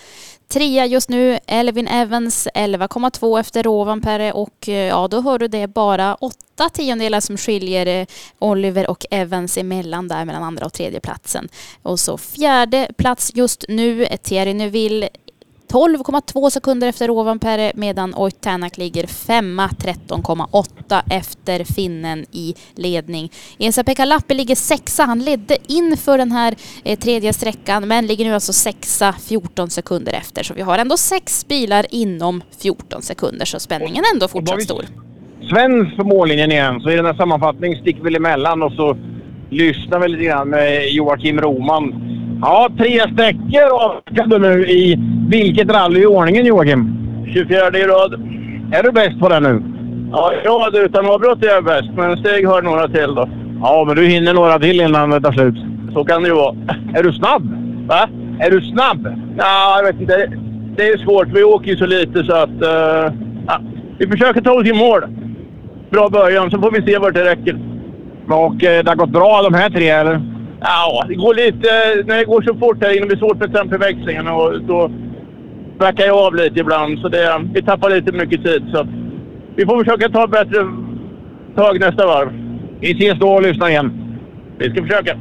Trea 0.48 0.86
just 0.86 1.10
nu, 1.10 1.40
Elvin 1.48 1.88
Evans 1.88 2.48
11,2 2.56 3.40
efter 3.40 3.64
Rovanperä 3.64 4.32
och 4.32 4.70
eh, 4.70 4.88
ja, 4.88 5.08
då 5.08 5.22
hör 5.22 5.40
du 5.40 5.48
det 5.48 5.62
är 5.62 5.68
bara 5.68 6.16
åtta 6.16 6.70
tiondelar 6.70 7.20
som 7.20 7.38
skiljer 7.38 7.86
eh, 8.02 8.08
Oliver 8.40 8.90
och 8.90 9.06
Evans 9.12 9.58
emellan 9.58 10.08
där 10.08 10.26
mellan 10.26 10.44
andra 10.44 10.66
och 10.66 10.74
tredje 10.74 11.00
platsen. 11.00 11.50
Och 11.82 12.00
så 12.00 12.18
fjärde 12.18 12.92
plats 12.98 13.32
just 13.36 13.66
nu, 13.68 14.06
Thierry 14.24 14.54
Neuville 14.54 15.10
12,2 15.72 16.50
sekunder 16.50 16.88
efter 16.88 17.08
Rovanperä 17.08 17.72
medan 17.76 18.14
Oit 18.16 18.42
Tänak 18.42 18.78
ligger 18.78 19.08
femma 19.08 19.68
13,8 19.68 21.02
efter 21.10 21.64
finnen 21.64 22.26
i 22.32 22.56
ledning. 22.76 23.32
Esa-Pekka 23.60 24.06
Lappi 24.06 24.34
ligger 24.34 24.56
sexa. 24.56 25.04
Han 25.04 25.20
ledde 25.20 25.58
inför 25.68 26.18
den 26.18 26.32
här 26.32 26.56
eh, 26.84 27.00
tredje 27.00 27.34
sträckan 27.34 27.88
men 27.88 28.08
ligger 28.08 28.26
nu 28.26 28.34
alltså 28.34 28.54
sexa 28.54 29.14
14 29.14 29.70
sekunder 29.70 30.14
efter. 30.14 30.44
Så 30.44 30.54
vi 30.54 30.62
har 30.62 30.78
ändå 30.78 30.98
sex 30.98 31.48
bilar 31.48 31.86
inom 31.90 32.44
14 32.60 33.02
sekunder 33.02 33.46
så 33.46 33.60
spänningen 33.60 34.04
är 34.04 34.14
ändå 34.14 34.28
fortsatt 34.28 34.64
stor. 34.64 34.86
Sven 35.50 35.96
på 35.96 36.04
mållinjen 36.04 36.52
igen, 36.52 36.80
så 36.82 36.92
i 36.92 36.96
den 36.96 37.06
här 37.06 37.14
sammanfattningen 37.14 37.82
sticker 37.82 38.04
vi 38.04 38.16
emellan 38.16 38.64
och 38.64 38.72
så 38.72 38.98
lyssnar 39.50 40.00
vi 40.00 40.08
lite 40.08 40.24
grann 40.24 40.50
med 40.50 40.90
Joakim 40.92 41.42
Roman. 41.42 42.17
Ja, 42.42 42.70
tre 42.78 43.00
sträckor 43.14 43.70
avverkade 43.72 44.40
nu 44.40 44.66
i 44.66 45.00
vilket 45.30 45.72
rally 45.72 46.02
i 46.02 46.06
ordningen 46.06 46.46
Joakim? 46.46 46.98
24 47.34 47.58
i 47.58 47.84
rad. 47.84 48.14
Är 48.74 48.84
du 48.84 48.92
bäst 48.92 49.20
på 49.20 49.30
det 49.30 49.40
nu? 49.40 49.64
Ja, 50.12 50.34
i 50.34 50.48
rad 50.48 50.76
utan 50.76 51.06
avbrott 51.06 51.44
är 51.44 51.48
jag 51.48 51.64
bäst, 51.64 51.90
men 51.96 52.18
steg 52.18 52.48
har 52.48 52.62
några 52.62 52.88
till 52.88 53.16
då. 53.16 53.30
Ja, 53.62 53.84
men 53.88 53.96
du 53.96 54.06
hinner 54.06 54.34
några 54.34 54.60
till 54.60 54.82
innan 54.82 55.10
det 55.10 55.22
tar 55.22 55.32
slut. 55.32 55.56
Så 55.94 56.04
kan 56.04 56.22
det 56.24 56.30
ju 56.30 56.36
vara. 56.36 56.56
Är 56.96 57.04
du 57.04 57.14
snabb? 57.14 57.44
Va? 57.88 58.10
Är 58.40 58.52
du 58.52 58.62
snabb? 58.62 59.08
Ja, 59.38 59.78
jag 59.78 59.84
vet 59.84 60.02
inte. 60.02 60.32
Det 60.76 60.88
är 60.88 60.98
svårt. 60.98 61.28
Vi 61.28 61.44
åker 61.44 61.72
ju 61.72 61.78
så 61.78 61.86
lite 61.86 62.24
så 62.24 62.34
att... 62.34 62.50
Uh, 62.50 63.14
ja, 63.48 63.62
vi 63.98 64.08
försöker 64.08 64.42
ta 64.42 64.52
oss 64.52 64.68
i 64.68 64.74
mål. 64.74 65.02
Bra 65.90 66.10
början, 66.10 66.52
så 66.52 66.60
får 66.62 66.72
vi 66.72 66.82
se 66.82 66.98
vart 66.98 67.14
det 67.14 67.26
räcker. 67.26 67.60
Och 68.28 68.64
eh, 68.64 68.84
det 68.84 68.90
har 68.90 68.96
gått 68.96 69.10
bra 69.10 69.42
de 69.42 69.54
här 69.54 69.70
tre, 69.70 69.90
eller? 69.90 70.37
Ja, 70.60 71.06
det 71.08 71.16
går 71.16 71.34
lite... 71.34 71.68
När 72.06 72.18
det 72.18 72.26
går 72.26 72.42
så 72.42 72.56
fort 72.56 72.84
här 72.84 72.98
inne 72.98 73.06
blir 73.06 73.16
det 73.16 73.20
svårt 73.20 73.40
med 73.40 73.54
tempoväxlingen 73.54 74.28
och 74.28 74.62
då 74.62 74.92
backar 75.80 76.06
jag 76.06 76.18
av 76.18 76.36
lite 76.36 76.60
ibland. 76.60 77.00
Så 77.00 77.10
det, 77.10 77.42
vi 77.54 77.62
tappar 77.62 77.90
lite 77.90 78.12
mycket 78.12 78.44
tid. 78.44 78.70
Så 78.74 78.88
vi 79.56 79.66
får 79.66 79.84
försöka 79.84 80.10
ta 80.10 80.28
bättre 80.28 80.68
tag 81.56 81.80
nästa 81.80 82.06
varv. 82.08 82.30
Vi 82.80 82.92
ses 82.92 83.20
då 83.20 83.30
och 83.30 83.42
lyssnar 83.42 83.70
igen. 83.70 84.18
Vi 84.58 84.70
ska 84.70 84.82
försöka. 84.82 85.18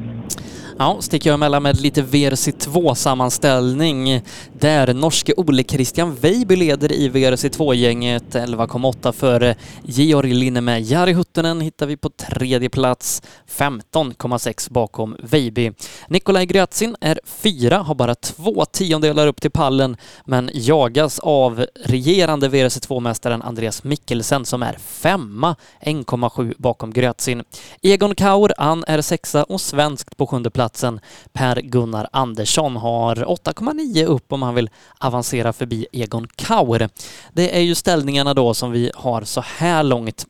Ja, 0.78 0.96
sticker 1.00 1.30
jag 1.30 1.34
emellan 1.34 1.62
med 1.62 1.80
lite 1.80 2.02
VRC2-sammanställning 2.02 4.22
där 4.52 4.94
norske 4.94 5.34
Ole 5.36 5.64
Christian 5.64 6.14
Weiby 6.14 6.56
leder 6.56 6.92
i 6.92 7.08
VRC2-gänget 7.08 8.34
11,8 8.34 9.12
före 9.12 9.54
Georg 9.82 10.34
Linneme. 10.34 10.78
Jari 10.78 11.12
Huttunen 11.12 11.60
hittar 11.60 11.86
vi 11.86 11.96
på 11.96 12.10
tredje 12.10 12.70
plats, 12.70 13.22
15,6 13.48 14.72
bakom 14.72 15.16
Weiby. 15.22 15.72
Nikolaj 16.08 16.46
Gryatsin 16.46 16.96
är 17.00 17.20
fyra, 17.24 17.78
har 17.78 17.94
bara 17.94 18.14
två 18.14 18.64
tiondelar 18.64 19.26
upp 19.26 19.40
till 19.40 19.50
pallen, 19.50 19.96
men 20.24 20.50
jagas 20.54 21.18
av 21.18 21.66
regerande 21.84 22.48
VRC2-mästaren 22.48 23.42
Andreas 23.42 23.84
Mikkelsen 23.84 24.44
som 24.44 24.62
är 24.62 24.78
femma, 24.78 25.56
1,7 25.80 26.54
bakom 26.58 26.92
Gryatsin. 26.92 27.42
Egon 27.82 28.14
Kaur, 28.14 28.52
han 28.58 28.84
är 28.86 29.00
sexa 29.00 29.44
och 29.44 29.60
svenskt 29.60 30.16
på 30.16 30.26
sjunde 30.26 30.50
plats 30.50 30.65
platsen. 30.66 31.00
Per 31.32 31.60
Gunnar 31.62 32.06
Andersson 32.12 32.76
har 32.76 33.14
8,9 33.14 34.04
upp 34.04 34.32
om 34.32 34.42
han 34.42 34.54
vill 34.54 34.70
avancera 35.00 35.52
förbi 35.52 35.86
Egon 35.92 36.26
Kaur. 36.36 36.88
Det 37.32 37.56
är 37.56 37.60
ju 37.60 37.74
ställningarna 37.74 38.34
då 38.34 38.54
som 38.54 38.72
vi 38.72 38.90
har 38.94 39.22
så 39.22 39.40
här 39.40 39.82
långt. 39.82 40.26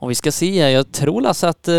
Om 0.00 0.08
vi 0.08 0.14
ska 0.14 0.32
se, 0.32 0.70
jag 0.70 0.92
tror 0.92 1.20
Lasse 1.20 1.48
att 1.48 1.68
eh, 1.68 1.74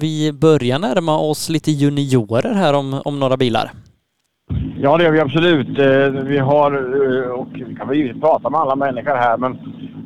vi 0.00 0.32
börjar 0.32 0.78
närma 0.78 1.18
oss 1.18 1.48
lite 1.48 1.70
juniorer 1.70 2.54
här 2.54 2.74
om, 2.74 3.02
om 3.04 3.20
några 3.20 3.36
bilar. 3.36 3.72
Ja, 4.76 4.96
det 4.96 5.04
gör 5.04 5.12
vi 5.12 5.20
absolut. 5.20 5.78
Eh, 5.78 6.24
vi 6.24 6.38
har, 6.38 6.70
eh, 6.72 7.30
och 7.30 7.48
vi 7.52 7.74
kan 7.74 7.88
väl 7.88 7.96
givetvis 7.96 8.22
prata 8.22 8.50
med 8.50 8.60
alla 8.60 8.76
människor 8.76 9.16
här, 9.16 9.36
men 9.38 9.58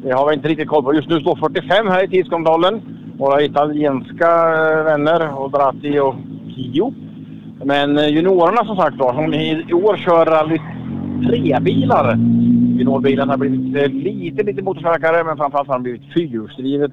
det 0.03 0.13
har 0.13 0.29
vi 0.29 0.35
inte 0.35 0.49
riktigt 0.49 0.69
koll 0.69 0.85
på. 0.85 0.95
Just 0.95 1.09
nu 1.09 1.21
står 1.21 1.37
45 1.37 1.89
här 1.89 2.05
i 2.05 2.09
tidskontrollen. 2.09 2.83
Våra 3.19 3.43
italienska 3.43 4.31
vänner, 4.85 5.39
och 5.39 5.51
Dratti 5.51 5.99
och 5.99 6.15
Kio. 6.57 6.95
Men 7.65 7.99
eh, 7.99 8.09
juniorerna 8.09 8.65
som 8.65 8.77
sagt 8.77 8.97
var, 8.97 9.15
som 9.15 9.35
i 9.35 9.73
år 9.73 9.97
kör 9.97 10.27
rally 10.27 10.59
3-bilar. 11.31 12.17
Juniorbilarna 12.79 13.33
har 13.33 13.39
blivit 13.39 13.77
eh, 13.77 13.89
lite, 13.89 14.43
lite 14.43 14.63
motorstarkare, 14.63 15.25
men 15.25 15.37
framförallt 15.37 15.69
har 15.69 15.75
de 15.75 15.83
blivit 15.83 16.13
fyrhjulsdrivet. 16.15 16.93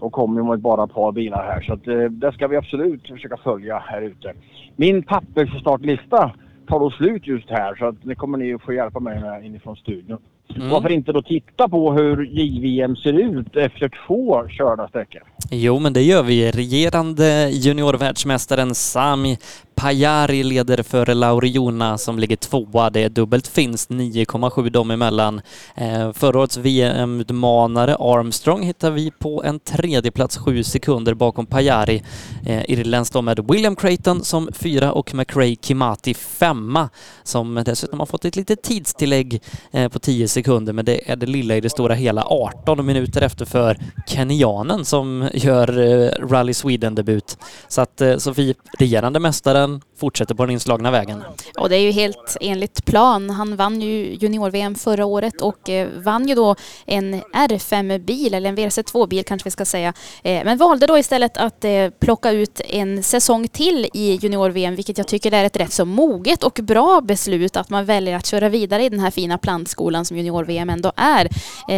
De 0.00 0.10
kommer 0.10 0.40
ju 0.40 0.48
med 0.48 0.60
bara 0.60 0.84
ett 0.84 0.94
par 0.94 1.12
bilar 1.12 1.44
här, 1.44 1.60
så 1.60 1.72
att, 1.72 1.88
eh, 1.88 2.04
det 2.04 2.32
ska 2.32 2.48
vi 2.48 2.56
absolut 2.56 3.08
försöka 3.08 3.36
följa 3.36 3.78
här 3.78 4.02
ute. 4.02 4.32
Min 4.76 5.02
pappersstartlista 5.02 6.32
tar 6.68 6.80
då 6.80 6.90
slut 6.90 7.26
just 7.26 7.50
här, 7.50 7.74
så 7.74 7.86
att 7.86 7.96
det 8.02 8.14
kommer 8.14 8.38
ni 8.38 8.54
att 8.54 8.62
få 8.62 8.72
hjälpa 8.72 9.00
mig 9.00 9.20
med 9.20 9.44
inifrån 9.44 9.76
studion. 9.76 10.18
Mm. 10.56 10.70
Varför 10.70 10.92
inte 10.92 11.12
då 11.12 11.22
titta 11.22 11.68
på 11.68 11.92
hur 11.92 12.24
JVM 12.24 12.96
ser 12.96 13.12
ut 13.12 13.56
efter 13.56 13.90
två 14.06 14.48
körda 14.48 14.88
sträckor? 14.88 15.22
Jo, 15.50 15.78
men 15.78 15.92
det 15.92 16.02
gör 16.02 16.22
vi. 16.22 16.50
Regerande 16.50 17.50
juniorvärldsmästaren 17.50 18.74
Sami 18.74 19.38
Pajari 19.78 20.42
leder 20.42 20.82
före 20.82 21.14
Lauriona 21.14 21.98
som 21.98 22.18
ligger 22.18 22.36
tvåa. 22.36 22.90
Det 22.90 23.02
är 23.02 23.08
dubbelt 23.08 23.46
finskt, 23.46 23.90
9,7 23.90 24.70
dem 24.70 24.90
emellan. 24.90 25.40
Eh, 25.74 26.12
förra 26.12 26.38
årets 26.38 26.56
VM-utmanare 26.56 27.96
Armstrong 27.96 28.62
hittar 28.62 28.90
vi 28.90 29.10
på 29.10 29.44
en 29.44 29.60
tredje 29.60 30.10
plats, 30.10 30.36
sju 30.36 30.62
sekunder 30.62 31.14
bakom 31.14 31.46
Pajari. 31.46 32.02
Eh, 32.46 32.70
Irländskt 32.70 33.12
då 33.12 33.22
med 33.22 33.50
William 33.50 33.76
Creighton 33.76 34.24
som 34.24 34.48
fyra 34.52 34.92
och 34.92 35.14
McRae 35.14 35.56
Kimati 35.62 36.14
femma 36.14 36.88
som 37.22 37.62
dessutom 37.66 37.98
har 37.98 38.06
fått 38.06 38.24
ett 38.24 38.36
litet 38.36 38.62
tidstillägg 38.62 39.42
eh, 39.70 39.88
på 39.88 39.98
10 39.98 40.28
sekunder 40.28 40.72
men 40.72 40.84
det 40.84 41.10
är 41.10 41.16
det 41.16 41.26
lilla 41.26 41.56
i 41.56 41.60
det 41.60 41.70
stora 41.70 41.94
hela 41.94 42.22
18 42.22 42.86
minuter 42.86 43.22
efter 43.22 43.44
för 43.44 43.78
kenyanen 44.06 44.84
som 44.84 45.28
gör 45.34 45.78
eh, 45.78 46.26
Rally 46.28 46.54
Sweden-debut. 46.54 47.38
Så 47.68 47.80
att 47.80 48.00
eh, 48.00 48.16
Sofie, 48.16 48.54
regerande 48.78 49.20
mästaren, 49.20 49.67
fortsätter 49.98 50.34
på 50.34 50.44
den 50.44 50.52
inslagna 50.52 50.90
vägen. 50.90 51.24
Och 51.58 51.68
det 51.68 51.76
är 51.76 51.80
ju 51.80 51.90
helt 51.90 52.36
enligt 52.40 52.84
plan. 52.84 53.30
Han 53.30 53.56
vann 53.56 53.80
ju 53.80 54.16
junior-VM 54.20 54.74
förra 54.74 55.04
året 55.06 55.40
och 55.40 55.68
eh, 55.70 55.88
vann 55.96 56.28
ju 56.28 56.34
då 56.34 56.56
en 56.86 57.22
R5-bil, 57.22 58.34
eller 58.34 58.48
en 58.48 58.56
WRC2-bil 58.56 59.24
kanske 59.24 59.46
vi 59.46 59.50
ska 59.50 59.64
säga. 59.64 59.92
Eh, 60.22 60.44
men 60.44 60.58
valde 60.58 60.86
då 60.86 60.98
istället 60.98 61.36
att 61.36 61.64
eh, 61.64 61.90
plocka 62.00 62.30
ut 62.30 62.60
en 62.64 63.02
säsong 63.02 63.48
till 63.48 63.88
i 63.94 64.18
junior-VM, 64.22 64.74
vilket 64.74 64.98
jag 64.98 65.06
tycker 65.06 65.32
är 65.32 65.44
ett 65.44 65.56
rätt 65.56 65.72
så 65.72 65.84
moget 65.84 66.42
och 66.42 66.60
bra 66.62 67.00
beslut 67.00 67.56
att 67.56 67.70
man 67.70 67.84
väljer 67.84 68.16
att 68.16 68.26
köra 68.26 68.48
vidare 68.48 68.84
i 68.84 68.88
den 68.88 69.00
här 69.00 69.10
fina 69.10 69.38
plantskolan 69.38 70.04
som 70.04 70.16
junior-VM 70.16 70.70
ändå 70.70 70.92
är. 70.96 71.28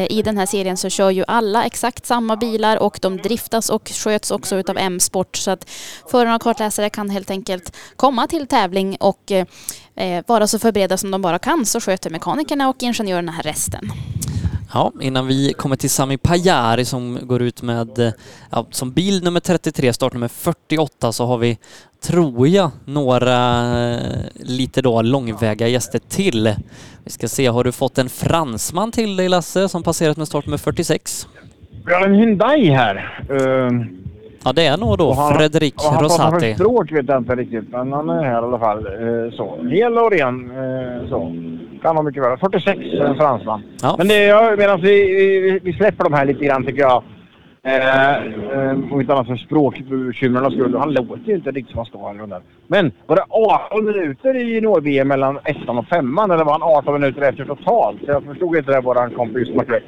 I 0.08 0.22
den 0.22 0.38
här 0.38 0.46
serien 0.46 0.76
så 0.76 0.88
kör 0.88 1.10
ju 1.10 1.24
alla 1.28 1.64
exakt 1.64 2.06
samma 2.06 2.36
bilar 2.36 2.76
och 2.76 2.98
de 3.02 3.16
driftas 3.16 3.70
och 3.70 3.88
sköts 3.88 4.30
också 4.30 4.56
utav 4.56 4.78
M-sport 4.78 5.36
så 5.36 5.50
att 5.50 5.70
förarna 6.10 6.36
och 6.36 6.42
kartläsare 6.42 6.90
kan 6.90 7.10
helt 7.10 7.30
enkelt 7.30 7.76
komma 7.96 8.26
till 8.26 8.46
tävling 8.46 8.96
och 9.00 9.32
eh, 9.32 10.24
vara 10.26 10.46
så 10.46 10.58
förberedda 10.58 10.96
som 10.96 11.10
de 11.10 11.22
bara 11.22 11.38
kan 11.38 11.66
så 11.66 11.80
sköter 11.80 12.10
mekanikerna 12.10 12.68
och 12.68 12.82
ingenjörerna 12.82 13.32
här 13.32 13.42
resten. 13.42 13.92
Ja, 14.72 14.92
innan 15.00 15.26
vi 15.26 15.52
kommer 15.52 15.76
till 15.76 15.90
Sami 15.90 16.16
Pajari 16.16 16.84
som 16.84 17.18
går 17.22 17.42
ut 17.42 17.62
med, 17.62 17.98
eh, 17.98 18.12
ja, 18.50 18.66
som 18.70 18.92
bil 18.92 19.24
nummer 19.24 19.40
33, 19.40 19.92
startnummer 19.92 20.28
48, 20.28 21.12
så 21.12 21.26
har 21.26 21.38
vi, 21.38 21.58
tror 22.02 22.48
jag, 22.48 22.70
några 22.84 23.60
eh, 23.90 24.00
lite 24.34 24.82
då 24.82 25.02
långväga 25.02 25.68
gäster 25.68 25.98
till. 25.98 26.54
Vi 27.04 27.10
ska 27.10 27.28
se, 27.28 27.46
har 27.46 27.64
du 27.64 27.72
fått 27.72 27.98
en 27.98 28.08
fransman 28.08 28.92
till 28.92 29.16
dig 29.16 29.28
Lasse 29.28 29.68
som 29.68 29.82
passerat 29.82 30.16
med 30.16 30.28
startnummer 30.28 30.58
46? 30.58 31.28
Vi 31.86 31.94
har 31.94 32.06
en 32.06 32.14
Hyundai 32.14 32.70
här. 32.70 33.24
Uh, 33.30 33.70
Ja, 34.44 34.52
det 34.52 34.66
är 34.66 34.76
nog 34.76 34.98
då 34.98 35.14
Fredrik 35.14 35.74
vad 35.76 35.92
han 35.92 35.98
pratar 35.98 36.16
för 36.16 36.32
Rosati. 36.32 36.54
språk 36.54 36.92
vet 36.92 37.08
jag 37.08 37.18
inte 37.18 37.34
riktigt, 37.34 37.68
men 37.68 37.92
han 37.92 38.08
är 38.08 38.24
här 38.24 38.32
i 38.32 38.44
alla 38.44 38.58
fall. 38.58 38.86
Uh, 38.86 39.30
så. 39.30 39.64
Hel 39.70 39.98
och 39.98 40.10
ren. 40.10 40.50
Uh, 40.50 41.08
så. 41.08 41.18
Kan 41.82 41.94
vara 41.94 42.02
mycket 42.02 42.22
väl. 42.22 42.38
46, 42.38 42.78
en 43.00 43.16
fransman. 43.16 43.62
Ja. 43.82 43.94
Men 43.98 44.08
det 44.08 44.56
medan 44.58 44.80
vi, 44.80 45.04
vi, 45.40 45.60
vi 45.62 45.72
släpper 45.72 46.04
de 46.04 46.12
här 46.12 46.24
lite 46.24 46.44
grann 46.44 46.66
tycker 46.66 46.80
jag. 46.80 47.02
Eh, 47.62 48.16
eh, 48.16 48.92
om 48.92 49.00
inte 49.00 49.12
annat 49.12 49.26
för 49.26 49.36
språkbekymren 49.36 50.50
skull. 50.50 50.76
Han 50.76 50.92
låter 50.92 51.20
ju 51.24 51.34
inte 51.34 51.50
riktigt 51.50 51.70
som 51.70 51.78
han 51.78 51.86
står 51.86 52.28
här. 52.28 52.42
Men 52.66 52.92
var 53.06 53.16
det 53.16 53.24
18 53.28 53.84
minuter 53.84 54.36
i 54.36 54.42
junior-VM 54.54 55.08
mellan 55.08 55.38
ettan 55.44 55.78
och 55.78 55.86
femman 55.86 56.30
eller 56.30 56.44
var 56.44 56.52
han 56.52 56.62
18 56.62 57.00
minuter 57.00 57.22
efter 57.22 57.44
totalt? 57.44 57.98
Så 58.04 58.10
jag 58.10 58.24
förstod 58.24 58.56
inte 58.56 58.72
det, 58.72 58.80
våran 58.80 59.10
kompis 59.10 59.48
McRae. 59.48 59.82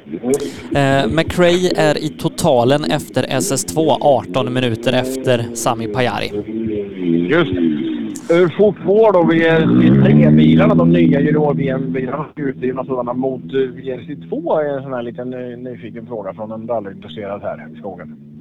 Eh, 0.75 1.07
McRae 1.07 1.71
är 1.77 1.97
i 2.03 2.09
totalen 2.09 2.83
efter 2.83 3.23
SS2 3.23 3.97
18 4.01 4.53
minuter 4.53 4.93
efter 4.93 5.55
Sami 5.55 5.87
Pajari. 5.87 6.31
Just 7.29 7.53
det. 7.53 7.92
Hur 8.29 8.49
fort 8.57 8.75
går 8.85 9.13
då 9.13 9.23
VRC3-bilarna, 9.23 10.75
de 10.75 10.89
nya 10.89 11.21
junior-VM-bilarna, 11.21 12.25
utdrivna 12.35 12.85
sådana 12.85 13.13
mot 13.13 13.43
eh, 13.43 13.57
VRC2? 13.57 14.61
är 14.61 14.77
en 14.77 14.83
sån 14.83 14.93
här 14.93 15.01
liten 15.01 15.33
eh, 15.33 15.57
nyfiken 15.57 16.05
fråga 16.05 16.33
från 16.33 16.51
en 16.51 16.67
rallyintresserad 16.67 17.41
här 17.41 17.67
i 17.75 17.79
skogen. 17.79 18.32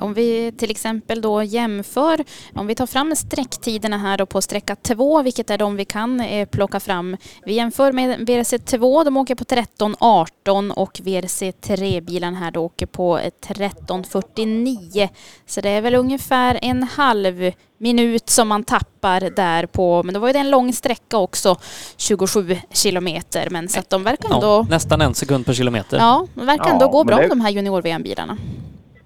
Om 0.00 0.14
vi 0.14 0.52
till 0.58 0.70
exempel 0.70 1.20
då 1.20 1.42
jämför, 1.42 2.24
om 2.54 2.66
vi 2.66 2.74
tar 2.74 2.86
fram 2.86 3.16
sträcktiderna 3.16 3.98
här 3.98 4.18
då 4.18 4.26
på 4.26 4.42
sträcka 4.42 4.76
2, 4.76 5.22
vilket 5.22 5.50
är 5.50 5.58
de 5.58 5.76
vi 5.76 5.84
kan 5.84 6.20
eh, 6.20 6.48
plocka 6.48 6.80
fram. 6.80 7.16
Vi 7.44 7.52
jämför 7.54 7.92
med 7.92 8.28
VRC2, 8.28 9.04
de 9.04 9.16
åker 9.16 9.34
på 9.34 9.44
13.18 9.44 10.70
och 10.72 10.92
VRC3-bilen 11.04 12.34
här 12.34 12.50
då 12.50 12.64
åker 12.64 12.86
på 12.86 13.18
13.49. 13.18 15.08
Så 15.46 15.60
det 15.60 15.68
är 15.70 15.80
väl 15.80 15.94
ungefär 15.94 16.58
en 16.62 16.82
halv 16.82 17.52
minut 17.78 18.30
som 18.30 18.48
man 18.48 18.64
tappar 18.64 19.20
där 19.20 19.66
på, 19.66 20.02
men 20.02 20.14
då 20.14 20.20
var 20.20 20.28
ju 20.28 20.32
det 20.32 20.38
en 20.38 20.50
lång 20.50 20.72
sträcka 20.72 21.16
också, 21.16 21.56
27 21.96 22.56
kilometer. 22.72 23.48
Men 23.50 23.68
så 23.68 23.78
att 23.80 23.90
de 23.90 24.04
verkar 24.04 24.34
ändå, 24.34 24.46
Ja, 24.46 24.66
nästan 24.70 25.00
en 25.00 25.14
sekund 25.14 25.46
per 25.46 25.52
kilometer. 25.54 25.96
ja, 25.98 26.26
de 26.34 26.46
verkar 26.46 26.70
ändå 26.70 26.84
Ja, 26.84 26.90
gå 26.90 27.04
bra 27.04 27.16
det- 27.16 27.28
de 27.28 27.40
här 27.40 27.50
junior-VM-bilarna. 27.50 28.36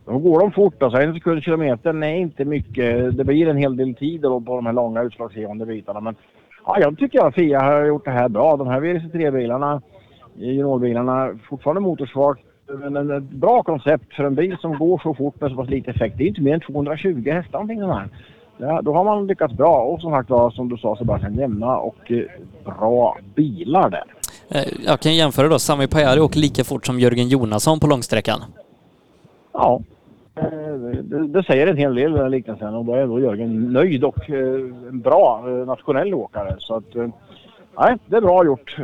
Då 0.06 0.18
går 0.18 0.40
de 0.40 0.52
fort. 0.52 0.82
Alltså 0.82 1.00
en 1.00 1.14
sekund 1.14 1.42
kilometern 1.42 2.02
är 2.02 2.14
inte 2.16 2.44
mycket. 2.44 3.16
Det 3.16 3.24
blir 3.24 3.48
en 3.48 3.56
hel 3.56 3.76
del 3.76 3.94
tid 3.94 4.20
då 4.20 4.40
på 4.40 4.56
de 4.56 4.66
här 4.66 4.72
långa 4.72 5.02
utslagsgivande 5.02 5.66
bitarna. 5.66 6.00
Men 6.00 6.14
ja, 6.66 6.76
jag 6.80 6.98
tycker 6.98 7.26
att 7.26 7.34
Fia 7.34 7.60
har 7.60 7.84
gjort 7.84 8.04
det 8.04 8.10
här 8.10 8.28
bra. 8.28 8.56
De 8.56 8.66
här 8.68 8.80
VRC3-bilarna, 8.80 9.82
juniorbilarna, 10.36 11.30
fortfarande 11.48 11.80
motorsvagt. 11.80 12.40
Men 12.80 12.96
en- 12.96 13.10
ett 13.10 13.22
bra 13.30 13.62
koncept 13.62 14.14
för 14.14 14.24
en 14.24 14.34
bil 14.34 14.56
som 14.60 14.78
går 14.78 15.00
så 15.02 15.14
fort 15.14 15.40
med 15.40 15.50
så 15.50 15.56
pass 15.56 15.68
lite 15.70 15.90
effekt. 15.90 16.18
Det 16.18 16.24
är 16.24 16.28
inte 16.28 16.40
mer 16.42 16.54
än 16.54 16.60
220 16.60 17.30
hästar 17.30 17.52
någonting 17.52 17.80
den 17.80 17.90
här. 17.90 18.08
Ja, 18.58 18.82
då 18.82 18.92
har 18.94 19.04
man 19.04 19.26
lyckats 19.26 19.54
bra. 19.54 19.82
Och 19.82 20.00
som 20.00 20.10
sagt 20.12 20.30
var, 20.30 20.50
som 20.50 20.68
du 20.68 20.76
sa 20.76 20.96
Sebastian, 20.96 21.34
jämna 21.34 21.76
och 21.76 22.12
eh, 22.12 22.22
bra 22.64 23.16
bilar 23.34 23.90
där. 23.90 24.04
Eh, 24.48 24.68
jag 24.86 25.00
kan 25.00 25.14
jämföra 25.14 25.48
då, 25.48 25.58
Sami 25.58 25.86
Pajari 25.86 26.20
åker 26.20 26.40
lika 26.40 26.64
fort 26.64 26.86
som 26.86 27.00
Jörgen 27.00 27.28
Jonasson 27.28 27.80
på 27.80 27.86
långsträckan. 27.86 28.40
Ja, 29.52 29.80
det, 31.02 31.26
det 31.26 31.42
säger 31.42 31.66
en 31.66 31.76
hel 31.76 31.94
del 31.94 32.12
den 32.12 32.22
här 32.22 32.28
liknelsen 32.28 32.74
och 32.74 32.84
då 32.84 32.94
är 32.94 33.06
då 33.06 33.20
Jörgen 33.20 33.72
nöjd 33.72 34.04
och 34.04 34.30
eh, 34.30 34.60
en 34.88 35.00
bra 35.00 35.44
eh, 35.46 35.66
nationell 35.66 36.14
åkare. 36.14 36.56
Så 36.58 36.74
att, 36.74 36.94
nej, 37.78 37.96
det 38.06 38.16
är 38.16 38.20
bra 38.20 38.44
gjort, 38.44 38.76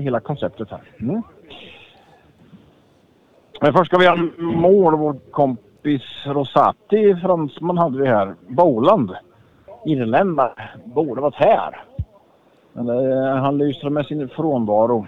hela 0.00 0.20
konceptet 0.20 0.70
här. 0.70 0.80
Mm. 1.00 1.22
Men 3.60 3.72
först 3.72 3.86
ska 3.86 3.98
vi 3.98 4.06
ha 4.06 4.16
mål, 4.38 4.96
vår 4.96 5.16
kompis 5.30 6.02
Rosati, 6.26 7.16
fransman 7.22 7.78
hade 7.78 7.98
vi 7.98 8.08
här. 8.08 8.34
Boland, 8.48 9.10
irländare, 9.84 10.70
borde 10.84 11.20
varit 11.20 11.34
här. 11.34 11.76
Men 12.72 12.88
eh, 12.88 13.36
han 13.36 13.58
lyser 13.58 13.90
med 13.90 14.06
sin 14.06 14.28
frånvaro. 14.28 15.06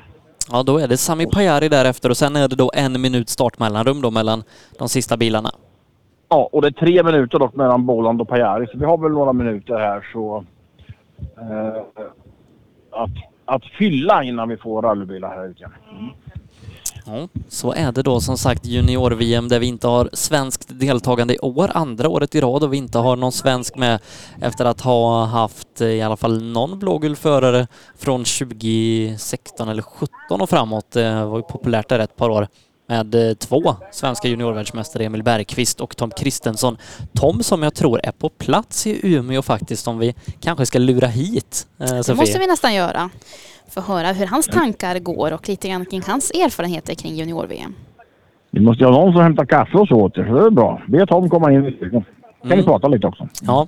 Ja, 0.52 0.62
då 0.62 0.78
är 0.78 0.88
det 0.88 0.96
Sami 0.96 1.26
Pajari 1.26 1.68
därefter 1.68 2.10
och 2.10 2.16
sen 2.16 2.36
är 2.36 2.48
det 2.48 2.56
då 2.56 2.70
en 2.74 3.00
minut 3.00 3.28
startmellanrum 3.28 4.00
då 4.02 4.10
mellan 4.10 4.42
de 4.78 4.88
sista 4.88 5.16
bilarna. 5.16 5.50
Ja, 6.28 6.48
och 6.52 6.62
det 6.62 6.68
är 6.68 6.72
tre 6.72 7.02
minuter 7.02 7.38
dock 7.38 7.54
mellan 7.54 7.86
Boland 7.86 8.20
och 8.20 8.28
Pajari, 8.28 8.66
så 8.66 8.78
vi 8.78 8.84
har 8.84 8.98
väl 8.98 9.12
några 9.12 9.32
minuter 9.32 9.78
här 9.78 10.08
så... 10.12 10.44
Eh, 11.40 11.82
att, 12.90 13.10
att 13.44 13.64
fylla 13.78 14.22
innan 14.22 14.48
vi 14.48 14.56
får 14.56 14.82
rallybilar 14.82 15.28
här 15.28 15.48
ute. 15.48 15.70
Ja, 17.08 17.28
så 17.48 17.72
är 17.72 17.92
det 17.92 18.02
då 18.02 18.20
som 18.20 18.38
sagt 18.38 18.66
junior-VM 18.66 19.48
där 19.48 19.58
vi 19.58 19.66
inte 19.66 19.86
har 19.86 20.10
svenskt 20.12 20.68
deltagande 20.68 21.34
i 21.34 21.38
år, 21.38 21.70
andra 21.74 22.08
året 22.08 22.34
i 22.34 22.40
rad 22.40 22.62
och 22.62 22.72
vi 22.72 22.76
inte 22.76 22.98
har 22.98 23.16
någon 23.16 23.32
svensk 23.32 23.76
med 23.76 24.00
efter 24.40 24.64
att 24.64 24.80
ha 24.80 25.24
haft 25.24 25.80
eh, 25.80 25.88
i 25.88 26.02
alla 26.02 26.16
fall 26.16 26.42
någon 26.42 26.78
blågul 26.78 27.16
förare 27.16 27.66
från 27.98 28.24
2016 28.24 29.68
eller 29.68 29.82
17 29.82 30.40
och 30.40 30.50
framåt. 30.50 30.90
Det 30.90 31.24
var 31.24 31.36
ju 31.36 31.42
populärt 31.42 31.88
där 31.88 31.98
ett 31.98 32.16
par 32.16 32.30
år 32.30 32.48
med 32.88 33.14
eh, 33.14 33.34
två 33.34 33.76
svenska 33.92 34.28
juniorvärldsmästare, 34.28 35.04
Emil 35.04 35.22
Bergqvist 35.22 35.80
och 35.80 35.96
Tom 35.96 36.10
Kristensson. 36.10 36.76
Tom 37.14 37.42
som 37.42 37.62
jag 37.62 37.74
tror 37.74 38.00
är 38.04 38.12
på 38.12 38.28
plats 38.28 38.86
i 38.86 39.00
Umeå 39.02 39.42
faktiskt 39.42 39.88
om 39.88 39.98
vi 39.98 40.14
kanske 40.40 40.66
ska 40.66 40.78
lura 40.78 41.06
hit 41.06 41.66
eh, 41.78 41.86
Det 41.86 42.14
måste 42.14 42.38
vi 42.38 42.46
nästan 42.46 42.74
göra. 42.74 43.10
För 43.68 43.80
att 43.80 43.86
höra 43.86 44.12
hur 44.12 44.26
hans 44.26 44.46
tankar 44.46 44.98
går 44.98 45.32
och 45.32 45.48
lite 45.48 45.68
grann 45.68 45.84
kring 45.84 46.02
hans 46.06 46.30
erfarenheter 46.30 46.94
kring 46.94 47.14
junior-VM. 47.14 47.74
Vi 48.50 48.60
måste 48.60 48.84
ha 48.84 48.92
någon 48.92 49.12
som 49.12 49.22
hämtar 49.22 49.44
kaffe 49.44 49.78
och 49.78 49.88
så 49.88 49.94
åt 49.94 50.18
er, 50.18 50.24
så 50.26 50.34
det 50.34 50.46
är 50.46 50.50
bra. 50.50 50.82
Be 50.86 51.06
Tom 51.06 51.28
komma 51.30 51.52
in. 51.52 51.76
Kan 51.92 52.02
Mm. 52.52 52.58
vi 52.58 52.64
prata 52.64 52.88
lite 52.88 53.06
också. 53.06 53.28
Ja, 53.42 53.66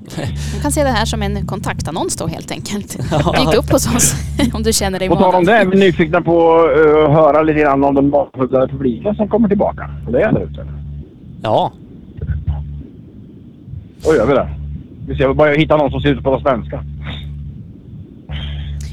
Man 0.54 0.62
kan 0.62 0.72
se 0.72 0.82
det 0.84 0.88
här 0.90 1.04
som 1.04 1.22
en 1.22 1.46
kontaktannons 1.46 2.16
då 2.16 2.26
helt 2.26 2.50
enkelt. 2.50 2.92
Dyk 3.10 3.54
upp 3.58 3.72
hos 3.72 3.96
oss 3.96 4.14
om 4.54 4.62
du 4.62 4.72
känner 4.72 4.98
dig 4.98 5.08
På 5.08 5.14
tal 5.16 5.24
om 5.24 5.30
manad. 5.32 5.46
det 5.46 5.52
är 5.56 5.66
vi 5.66 5.78
nyfikna 5.78 6.20
på 6.20 6.32
eh, 6.76 7.04
att 7.04 7.12
höra 7.12 7.42
lite 7.42 7.60
grann 7.60 7.84
om 7.84 7.94
den 7.94 8.10
bakfulla 8.10 8.68
publiken 8.68 9.14
som 9.14 9.28
kommer 9.28 9.48
tillbaka. 9.48 9.90
Det 10.12 10.22
är 10.22 10.32
där 10.32 10.40
ute. 10.44 10.66
Ja. 11.42 11.72
Då 14.04 14.14
gör 14.14 14.26
vi 14.26 14.32
det. 14.34 14.48
Vi 15.08 15.16
ser 15.16 15.34
bara 15.34 15.50
hitta 15.50 15.76
någon 15.76 15.90
som 15.90 16.00
ser 16.00 16.08
ut 16.08 16.18
att 16.18 16.24
prata 16.24 16.42
svenska. 16.42 16.84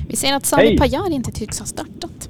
Vi 0.08 0.16
ser 0.16 0.36
att 0.36 0.46
Sami 0.46 0.64
Hej. 0.64 0.78
Pajari 0.78 1.14
inte 1.14 1.32
tycks 1.32 1.60
ha 1.60 1.66
startat. 1.66 2.30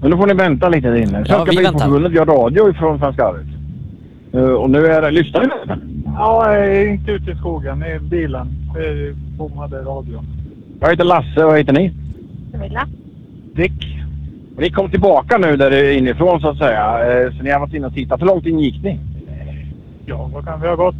Men 0.00 0.10
nu 0.10 0.16
får 0.16 0.26
ni 0.26 0.34
vänta 0.34 0.68
lite 0.68 0.88
där 0.88 0.96
inne. 0.96 1.10
Svenska 1.10 1.44
vi 1.44 1.56
väntar. 1.56 1.62
Bilsportförbundet 1.62 2.12
gör 2.12 2.26
radio 2.26 2.72
från 2.72 2.98
Svenska 2.98 3.24
Arvet. 3.26 3.46
Eh, 4.32 4.40
och 4.42 4.70
nu 4.70 4.86
är 4.86 5.02
det... 5.02 5.10
Lyssnar 5.10 5.40
ni? 5.40 5.48
Ja, 6.04 6.54
jag 6.56 6.76
är 6.76 6.88
inte 6.88 7.10
ute 7.12 7.30
i 7.30 7.34
skogen, 7.34 7.82
i 7.84 7.98
bilen. 7.98 8.48
Det 8.74 8.80
är 8.88 9.12
bommade 9.38 9.76
radion. 9.82 10.26
Jag 10.80 10.90
heter 10.90 11.04
Lasse. 11.04 11.44
Vad 11.44 11.58
heter 11.58 11.72
ni? 11.72 11.92
Camilla. 12.52 12.86
Dick. 13.54 13.96
Och 14.56 14.62
ni 14.62 14.70
kom 14.70 14.90
tillbaka 14.90 15.38
nu 15.38 15.56
där 15.56 15.90
inifrån 15.92 16.40
så 16.40 16.48
att 16.48 16.58
säga. 16.58 17.12
Eh, 17.24 17.32
Så 17.36 17.42
ni 17.42 17.50
har 17.50 17.60
varit 17.60 17.74
inne 17.74 17.86
och 17.86 17.94
tittat. 17.94 18.20
Hur 18.20 18.26
långt 18.26 18.46
in 18.46 18.58
gick 18.60 18.82
ni? 18.82 18.98
Ja, 20.06 20.30
vad 20.34 20.44
kan 20.44 20.60
vi 20.60 20.68
ha 20.68 20.74
gått? 20.76 20.94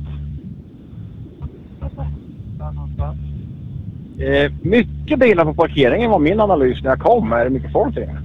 Där 2.59 2.73
någonstans. 2.73 3.17
Eh, 4.21 4.53
mycket 4.63 5.19
bilar 5.19 5.45
på 5.45 5.55
parkeringen 5.55 6.11
var 6.11 6.19
min 6.19 6.41
analys 6.41 6.83
när 6.83 6.91
jag 6.91 7.01
kom. 7.01 7.33
Är 7.33 7.45
det 7.45 7.51
mycket 7.51 7.73
folk 7.73 7.95
det? 7.95 8.17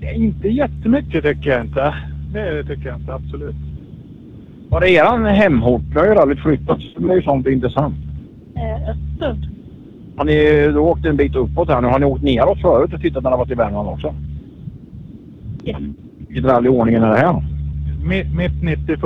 Det 0.00 0.06
är 0.06 0.14
inte 0.14 0.48
jättemycket 0.48 1.24
tycker 1.24 1.50
jag 1.50 1.64
inte. 1.64 1.94
Det 2.32 2.64
tycker 2.64 2.88
jag 2.88 2.98
inte, 2.98 3.14
absolut. 3.14 3.56
Var 4.68 4.80
det 4.80 4.90
eran 4.90 5.24
hemort? 5.24 5.82
Nu 5.94 6.00
har 6.00 6.06
ju 6.06 6.14
rallyt 6.14 6.40
flyttat. 6.40 6.78
Det 6.96 7.12
är 7.12 7.16
ju 7.16 7.22
sånt 7.22 7.46
intressant. 7.46 7.94
Eh, 8.56 8.90
Östersund. 8.90 9.46
Har 10.16 10.24
ni 10.24 10.68
då 10.74 10.80
åkt 10.80 11.04
en 11.04 11.16
bit 11.16 11.34
uppåt 11.34 11.68
här 11.68 11.80
nu? 11.80 11.88
Har 11.88 11.98
ni 11.98 12.06
åkt 12.06 12.22
neråt 12.22 12.60
förut 12.60 12.92
och 12.92 13.00
tittat 13.00 13.22
när 13.22 13.30
det 13.30 13.36
har 13.36 13.44
varit 13.44 13.52
i 13.52 13.54
Värmland 13.54 13.88
också? 13.88 14.14
Ja. 15.64 15.78
Vilket 16.28 16.44
rally 16.44 16.66
i 16.66 16.70
ordningen 16.70 17.02
är 17.02 17.10
det 17.10 17.18
här? 17.18 17.44
Mitt, 18.04 18.34
mitt 18.36 18.62
91. 18.62 18.98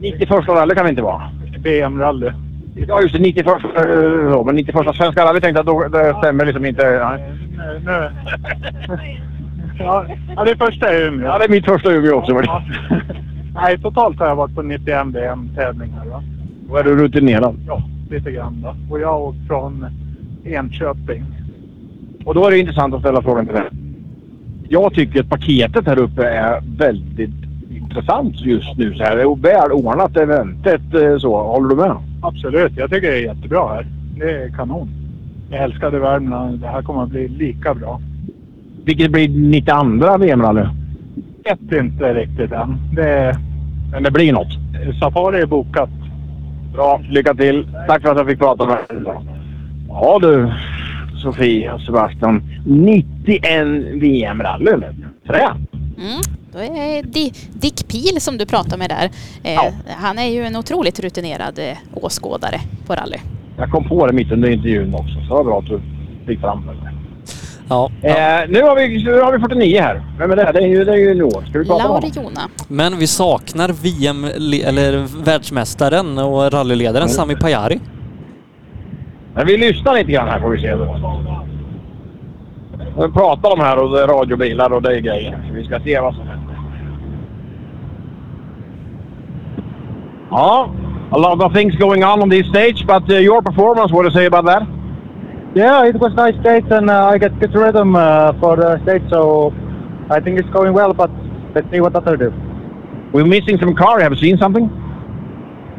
91 0.00 0.30
rally 0.48 0.74
kan 0.74 0.84
det 0.84 0.90
inte 0.90 1.02
vara. 1.02 1.22
VM-rally. 1.62 2.30
Ja 2.74 3.02
just 3.02 3.14
det, 3.14 3.20
91 3.20 3.46
eh, 3.46 3.82
ja, 4.30 4.42
men 4.46 4.54
91 4.54 4.96
svenska 4.96 5.24
rally 5.24 5.40
tänkte 5.40 5.58
jag 5.58 5.66
då, 5.66 5.88
det 5.88 6.14
stämmer 6.18 6.46
liksom 6.46 6.64
inte. 6.64 7.04
Nej. 7.08 7.34
Nu, 7.56 7.80
nu. 7.84 8.10
ja, 9.78 10.06
ja, 10.36 10.44
det 10.44 10.56
första 10.56 10.88
är 10.88 11.06
Umeå. 11.06 11.26
Ja, 11.26 11.38
det 11.38 11.44
är 11.44 11.48
mitt 11.48 11.64
första 11.64 11.92
Umeå 11.92 12.14
också. 12.14 12.32
Ja. 12.32 12.62
Nej, 13.54 13.78
totalt 13.78 14.18
har 14.18 14.26
jag 14.26 14.36
varit 14.36 14.54
på 14.54 14.62
91 14.62 15.06
VM-tävlingar. 15.06 16.04
Va? 16.06 16.22
Då 16.68 16.76
är 16.76 16.84
du 16.84 16.96
rutinerad. 16.96 17.56
Ja, 17.66 17.82
lite 18.10 18.30
grann 18.30 18.62
då. 18.62 18.94
Och 18.94 19.00
jag 19.00 19.08
har 19.08 19.18
åkt 19.18 19.46
från 19.46 19.86
Enköping. 20.44 21.24
Och 22.24 22.34
då 22.34 22.46
är 22.46 22.50
det 22.50 22.58
intressant 22.58 22.94
att 22.94 23.00
ställa 23.00 23.22
frågan 23.22 23.46
till 23.46 23.54
dig. 23.54 23.64
Jag 24.68 24.94
tycker 24.94 25.20
att 25.20 25.28
paketet 25.28 25.86
här 25.86 25.98
uppe 25.98 26.28
är 26.28 26.60
väldigt 26.78 27.30
intressant 27.70 28.40
just 28.40 28.76
nu. 28.76 28.94
Så 28.94 29.04
här. 29.04 29.16
Det 29.16 29.22
är 29.22 29.36
väl 29.36 29.72
ordnat 29.72 30.16
eventet 30.16 30.94
eh, 30.94 31.18
så. 31.18 31.42
Håller 31.42 31.68
du 31.68 31.76
med? 31.76 31.96
Absolut, 32.22 32.72
jag 32.76 32.90
tycker 32.90 33.10
det 33.10 33.16
är 33.16 33.22
jättebra 33.22 33.68
här. 33.68 33.86
Det 34.16 34.30
är 34.30 34.48
kanon. 34.48 34.88
Jag 35.50 35.64
älskade 35.64 35.98
Värmland. 35.98 36.60
Det 36.60 36.66
här 36.66 36.82
kommer 36.82 37.02
att 37.02 37.08
bli 37.08 37.28
lika 37.28 37.74
bra. 37.74 38.00
Vilket 38.84 39.10
blir 39.10 39.28
92 39.28 40.16
VM-rally? 40.18 40.66
Vet 41.44 41.72
inte 41.72 42.14
riktigt 42.14 42.52
än. 42.52 42.76
Det, 42.94 43.36
Men 43.92 44.02
det 44.02 44.10
blir 44.10 44.32
något. 44.32 44.52
Safari 45.00 45.40
är 45.40 45.46
bokat. 45.46 45.90
Bra, 46.74 47.00
lycka 47.10 47.34
till. 47.34 47.68
Tack 47.86 48.02
för 48.02 48.10
att 48.10 48.16
jag 48.16 48.26
fick 48.26 48.38
prata 48.38 48.66
med 48.66 48.76
dig. 48.88 49.14
Ja 49.88 50.18
du, 50.22 50.52
Sofie 51.22 51.72
och 51.72 51.80
Sebastian. 51.80 52.42
91 52.66 53.42
VM-rally. 53.94 54.70
Trä. 55.26 55.50
Mm. 55.98 56.39
Då 56.52 56.58
är 56.58 57.02
Di- 57.02 57.32
Dick 57.54 57.88
Pil 57.88 58.20
som 58.20 58.38
du 58.38 58.46
pratar 58.46 58.76
med 58.76 58.90
där. 58.90 59.10
Eh, 59.42 59.60
Han 59.88 60.18
är 60.18 60.28
ju 60.28 60.44
en 60.44 60.56
otroligt 60.56 61.00
rutinerad 61.00 61.58
eh, 61.58 61.76
åskådare 61.94 62.60
på 62.86 62.94
rally. 62.94 63.16
Jag 63.56 63.70
kom 63.70 63.88
på 63.88 64.06
det 64.06 64.12
mitt 64.12 64.32
under 64.32 64.50
intervjun 64.50 64.94
också, 64.94 65.14
så 65.14 65.20
det 65.28 65.34
var 65.34 65.44
bra 65.44 65.58
att 65.58 65.66
du 65.66 65.80
fick 66.26 66.40
fram 66.40 66.66
det. 66.66 66.72
Ja. 67.68 67.90
Eh, 68.02 68.48
nu, 68.48 68.62
har 68.62 68.76
vi, 68.76 69.04
nu 69.04 69.20
har 69.20 69.32
vi 69.32 69.38
49 69.38 69.80
här. 69.80 70.02
Vem 70.18 70.30
är 70.30 70.36
det? 70.36 70.52
Det 70.52 70.58
är 70.58 70.66
ju, 70.66 70.84
det 70.84 70.92
är 70.92 70.96
ju 70.96 71.14
Noah. 71.14 71.44
Ska 71.50 71.58
vi 71.58 71.64
prata 71.64 71.84
om 71.88 71.90
Lauri 72.02 72.08
honom? 72.16 72.32
Jona. 72.34 72.40
Men 72.68 72.98
vi 72.98 73.06
saknar 73.06 73.68
VM, 73.82 74.26
le- 74.36 74.62
eller 74.62 75.06
världsmästaren 75.24 76.18
och 76.18 76.52
rallyledaren 76.52 77.08
Sami 77.08 77.36
Pajari. 77.36 77.80
Men 79.34 79.46
vi 79.46 79.56
lyssnar 79.56 79.94
lite 79.94 80.12
grann 80.12 80.28
här 80.28 80.40
får 80.40 80.50
vi 80.50 80.60
se. 80.60 80.70
Då. 80.74 80.96
Vi 83.06 83.12
pratar 83.12 83.50
om 83.52 83.60
här 83.60 83.76
och 83.78 83.90
det 83.90 84.02
är 84.02 84.06
radiobilar 84.06 84.72
och 84.72 84.82
det 84.82 84.96
är 84.96 85.00
grejer. 85.00 85.50
Vi 85.54 85.64
ska 85.64 85.80
se 85.80 86.00
vad 86.00 86.14
som 86.14 86.26
händer. 86.26 86.39
Ja, 90.30 90.68
a 91.12 91.18
lot 91.18 91.40
of 91.40 91.52
things 91.52 91.74
going 91.76 92.04
on 92.04 92.22
on 92.22 92.28
this 92.28 92.46
stage, 92.48 92.86
but 92.86 93.08
uh, 93.10 93.16
your 93.16 93.42
performance, 93.42 93.90
what 93.90 94.02
do 94.02 94.08
you 94.08 94.14
say 94.14 94.26
about 94.26 94.44
that? 94.44 94.62
Yeah, 95.56 95.84
it 95.84 95.96
was 95.96 96.14
nice 96.14 96.38
stage 96.40 96.64
and 96.70 96.88
uh, 96.88 97.06
I 97.06 97.18
get 97.18 97.38
good 97.40 97.52
rhythm 97.54 97.96
uh, 97.96 98.32
for 98.38 98.54
the 98.54 98.80
stage, 98.84 99.02
so 99.10 99.52
I 100.08 100.20
think 100.20 100.38
it's 100.38 100.48
going 100.50 100.72
well. 100.72 100.92
But 100.94 101.10
let's 101.54 101.68
see 101.72 101.80
what 101.80 101.96
others 101.96 102.20
do. 102.20 102.32
We're 103.12 103.24
missing 103.26 103.58
some 103.58 103.74
car. 103.74 103.98
Have 103.98 104.12
you 104.12 104.18
seen 104.18 104.38
something? 104.38 104.70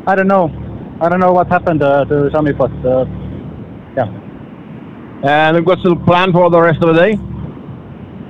I 0.06 0.16
don't 0.16 0.28
know. 0.28 0.52
I 1.00 1.08
don't 1.08 1.22
know 1.22 1.32
what 1.32 1.48
happened 1.48 1.82
uh, 1.82 2.04
to 2.06 2.30
Sami, 2.32 2.52
but 2.52 2.72
uh, 2.86 3.06
yeah. 3.96 4.10
And 5.24 5.66
what's 5.66 5.84
the 5.84 5.96
plan 5.96 6.34
for 6.34 6.50
the 6.50 6.60
rest 6.60 6.84
of 6.84 6.94
the 6.94 7.02
day? 7.02 7.18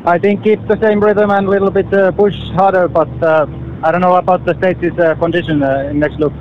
I 0.05 0.19
think 0.19 0.43
keep 0.43 0.59
the 0.67 0.79
same 0.79 0.99
rhythm 0.99 1.31
and 1.31 1.47
a 1.47 1.49
little 1.49 1.71
bit 1.71 1.91
uh, 1.91 2.11
push 2.11 2.35
harder, 2.51 2.87
but 2.87 3.09
uh, 3.23 3.47
I 3.83 3.91
don't 3.91 3.99
know 4.01 4.15
about 4.15 4.45
the 4.45 4.53
stage's 4.53 4.97
uh, 4.99 5.19
condition 5.19 5.63
uh, 5.63 5.89
in 5.91 5.99
next 5.99 6.19
loop. 6.19 6.33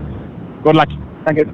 Good 0.65 0.75
luck. 0.77 0.89
Thank 1.25 1.39
you. 1.39 1.49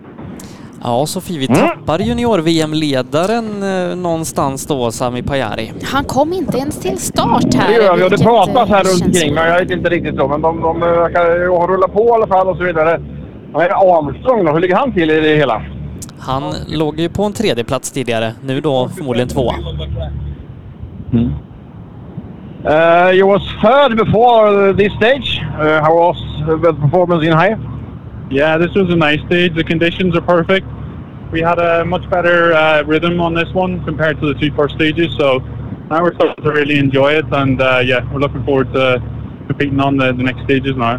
Ja, 0.82 1.06
Sofie, 1.06 1.38
vi 1.38 1.46
Mm. 1.46 1.58
tappar 1.60 1.98
junior-VM-ledaren 1.98 3.62
eh, 3.90 3.96
någonstans 3.96 4.66
då, 4.66 4.90
Sami 4.92 5.22
Pajari. 5.22 5.72
Han 5.84 6.04
kom 6.04 6.32
inte 6.32 6.58
ens 6.58 6.80
till 6.80 6.98
start 6.98 7.54
här. 7.54 7.68
Det 7.68 7.74
gör 7.74 7.82
vi 7.82 7.88
och 8.04 8.10
det 8.10 8.16
vilket, 8.16 8.26
pratas 8.26 8.68
här 8.68 8.76
eh, 8.76 8.78
runt 8.78 8.88
känns- 8.98 9.02
omkring 9.06 9.34
men 9.34 9.46
jag 9.48 9.58
vet 9.60 9.70
inte 9.70 9.90
riktigt 9.90 10.16
så. 10.16 10.28
Men 10.28 10.42
de, 10.42 10.60
de 10.60 10.80
verkar 10.80 11.48
ha 11.48 11.66
rullat 11.66 11.92
på 11.92 12.04
i 12.06 12.10
alla 12.10 12.26
fall 12.26 12.48
och 12.48 12.56
så 12.56 12.64
vidare. 12.64 13.00
Men 13.52 13.60
Armstrong 13.60 14.44
då, 14.44 14.52
hur 14.52 14.60
ligger 14.60 14.76
han 14.76 14.92
till 14.92 15.10
i 15.10 15.20
det 15.20 15.36
hela? 15.36 15.62
Han 16.18 16.42
låg 16.68 17.00
ju 17.00 17.08
på 17.08 17.22
en 17.24 17.32
tredje 17.32 17.64
plats 17.64 17.90
tidigare, 17.90 18.32
nu 18.44 18.60
då 18.60 18.88
förmodligen 18.96 19.28
tvåa. 19.28 19.54
Uh, 22.66 23.12
you 23.14 23.24
was 23.24 23.42
third 23.62 23.96
before 23.96 24.72
this 24.72 24.92
stage. 24.94 25.38
Uh, 25.40 25.80
how 25.80 25.94
was 25.94 26.16
the 26.46 26.72
performance 26.74 27.24
in 27.24 27.30
high? 27.30 27.54
Yeah, 28.28 28.58
this 28.58 28.74
was 28.74 28.92
a 28.92 28.96
nice 28.96 29.20
stage. 29.26 29.54
The 29.54 29.62
conditions 29.62 30.16
are 30.16 30.20
perfect. 30.20 30.66
We 31.30 31.40
had 31.40 31.60
a 31.60 31.84
much 31.84 32.10
better 32.10 32.54
uh, 32.54 32.82
rhythm 32.82 33.20
on 33.20 33.34
this 33.34 33.52
one 33.52 33.84
compared 33.84 34.20
to 34.20 34.32
the 34.32 34.40
two 34.40 34.52
first 34.56 34.74
stages, 34.74 35.14
so 35.16 35.38
now 35.90 36.02
we're 36.02 36.14
starting 36.16 36.42
to 36.42 36.50
really 36.50 36.78
enjoy 36.78 37.12
it, 37.12 37.26
and 37.30 37.62
uh, 37.62 37.82
yeah, 37.84 38.00
we're 38.12 38.18
looking 38.18 38.44
forward 38.44 38.72
to 38.72 39.00
competing 39.46 39.78
on 39.78 39.96
the, 39.96 40.12
the 40.12 40.24
next 40.24 40.42
stages 40.42 40.74
now. 40.76 40.96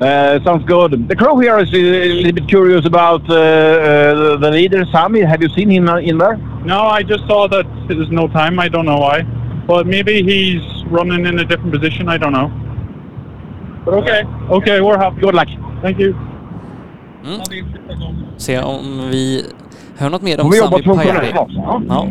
Uh, 0.00 0.42
sounds 0.44 0.64
good. 0.64 1.08
The 1.08 1.14
crew 1.14 1.38
here 1.40 1.58
is 1.58 1.72
a 1.74 1.76
little 1.76 2.32
bit 2.32 2.48
curious 2.48 2.86
about 2.86 3.28
uh, 3.28 3.34
uh, 3.34 4.36
the 4.38 4.50
leader, 4.50 4.86
Sami. 4.90 5.20
Have 5.20 5.42
you 5.42 5.50
seen 5.50 5.70
him 5.70 5.88
in 5.88 6.16
there? 6.16 6.38
No, 6.64 6.80
I 6.84 7.02
just 7.02 7.26
saw 7.26 7.46
that 7.48 7.66
there's 7.86 8.10
no 8.10 8.28
time. 8.28 8.58
I 8.58 8.68
don't 8.68 8.86
know 8.86 8.96
why, 8.96 9.26
but 9.66 9.86
maybe 9.86 10.22
he's 10.22 10.62
running 10.90 11.26
in 11.26 11.38
a 11.38 11.44
different 11.44 11.72
position. 11.72 12.08
I 12.08 12.18
don't 12.18 12.32
know. 12.32 12.50
But 13.84 13.94
okay, 13.94 14.24
okay, 14.50 14.80
we're 14.80 14.98
happy. 14.98 15.20
Good 15.20 15.34
luck. 15.34 15.48
Thank 15.82 15.98
you. 15.98 16.14
Mm. 17.24 17.40
Se 18.36 18.60
om 18.60 19.08
vi 19.10 19.44
hör 19.96 20.10
något 20.10 20.22
mer 20.22 20.40
om 20.40 20.52
Sami 20.52 20.82
Pajari. 20.82 21.32
Ja. 21.88 22.06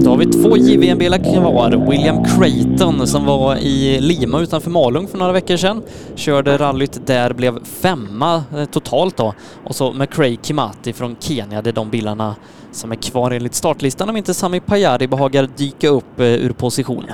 Då 0.00 0.10
har 0.10 0.16
vi 0.16 0.26
två 0.26 0.56
JVM-bilar 0.56 1.18
kvar. 1.18 1.90
William 1.90 2.24
Creighton 2.24 3.06
som 3.06 3.26
var 3.26 3.56
i 3.56 3.98
Lima 4.00 4.40
utanför 4.40 4.70
Malung 4.70 5.06
för 5.08 5.18
några 5.18 5.32
veckor 5.32 5.56
sedan. 5.56 5.82
Körde 6.14 6.56
rallyt 6.56 7.06
där, 7.06 7.32
blev 7.32 7.64
femma 7.64 8.42
eh, 8.56 8.64
totalt 8.64 9.16
då. 9.16 9.34
Och 9.64 9.74
så 9.74 9.92
McRae 9.92 10.36
Kimati 10.42 10.92
från 10.92 11.16
Kenya, 11.20 11.62
det 11.62 11.70
är 11.70 11.74
de 11.74 11.90
bilarna 11.90 12.34
som 12.74 12.92
är 12.92 12.96
kvar 12.96 13.30
enligt 13.30 13.54
startlistan 13.54 14.08
om 14.08 14.16
inte 14.16 14.34
Sami 14.34 14.60
Pajari 14.60 15.08
behagar 15.08 15.48
dyka 15.56 15.88
upp 15.88 16.20
eh, 16.20 16.26
ur 16.26 16.50
position. 16.50 17.04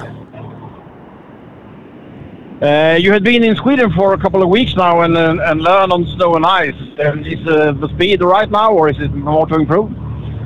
Uh, 2.63 2.97
you 2.99 3.11
had 3.11 3.23
been 3.23 3.43
in 3.43 3.57
Sweden 3.57 3.91
for 3.91 4.13
a 4.13 4.19
couple 4.19 4.43
of 4.43 4.51
weeks 4.51 4.77
now 4.77 5.01
and, 5.01 5.17
uh, 5.17 5.51
and 5.51 5.63
learned 5.63 5.93
on 5.93 6.05
snow 6.05 6.37
and 6.37 6.45
ice. 6.45 6.75
Um, 7.07 7.25
is 7.25 7.41
uh, 7.49 7.73
the 7.81 7.89
speed 7.95 8.21
right 8.21 8.51
now 8.51 8.71
or 8.71 8.91
is 8.91 8.99
it 8.99 9.15
more 9.15 9.47
to 9.47 9.55
improve? 9.55 9.91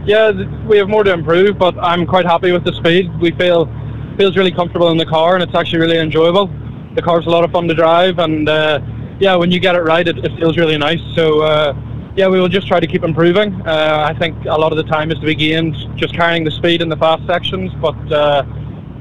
Yeah, 0.07 0.31
we 0.68 0.78
have 0.78 0.89
more 0.89 1.02
to 1.02 1.12
improve, 1.12 1.59
but 1.59 1.75
I'm 1.78 2.07
quite 2.07 2.25
happy 2.25 2.52
with 2.52 2.65
the 2.65 2.73
speed. 2.73 3.10
We 3.20 3.33
feel 3.33 3.68
feels 4.17 4.36
really 4.36 4.52
comfortable 4.52 4.91
in 4.91 4.97
the 4.97 5.07
car, 5.07 5.34
and 5.34 5.43
it's 5.43 5.55
actually 5.55 5.81
really 5.81 5.99
enjoyable. 5.99 6.49
The 6.94 7.02
car's 7.02 7.26
a 7.26 7.31
lot 7.31 7.43
of 7.43 7.51
fun 7.51 7.67
to 7.68 7.75
drive, 7.75 8.20
and 8.20 8.49
uh, 8.49 8.81
yeah, 9.18 9.34
when 9.34 9.51
you 9.51 9.59
get 9.59 9.75
it 9.75 9.81
right, 9.81 10.07
it, 10.07 10.18
it 10.18 10.39
feels 10.39 10.57
really 10.57 10.78
nice. 10.78 11.01
So 11.17 11.41
uh, 11.41 11.73
yeah, 12.17 12.28
we 12.28 12.41
will 12.41 12.49
just 12.49 12.68
try 12.68 12.78
to 12.78 12.86
keep 12.86 13.02
improving. 13.02 13.55
Uh, 13.67 14.07
I 14.09 14.17
think 14.18 14.44
a 14.44 14.57
lot 14.57 14.73
of 14.73 14.76
the 14.76 14.84
time 14.84 15.10
is 15.10 15.18
to 15.18 15.26
be 15.26 15.34
gained 15.34 15.76
just 15.97 16.15
carrying 16.15 16.44
the 16.44 16.51
speed 16.51 16.81
in 16.81 16.89
the 16.89 16.97
fast 16.97 17.26
sections, 17.26 17.73
but 17.81 17.97
uh, 18.12 18.44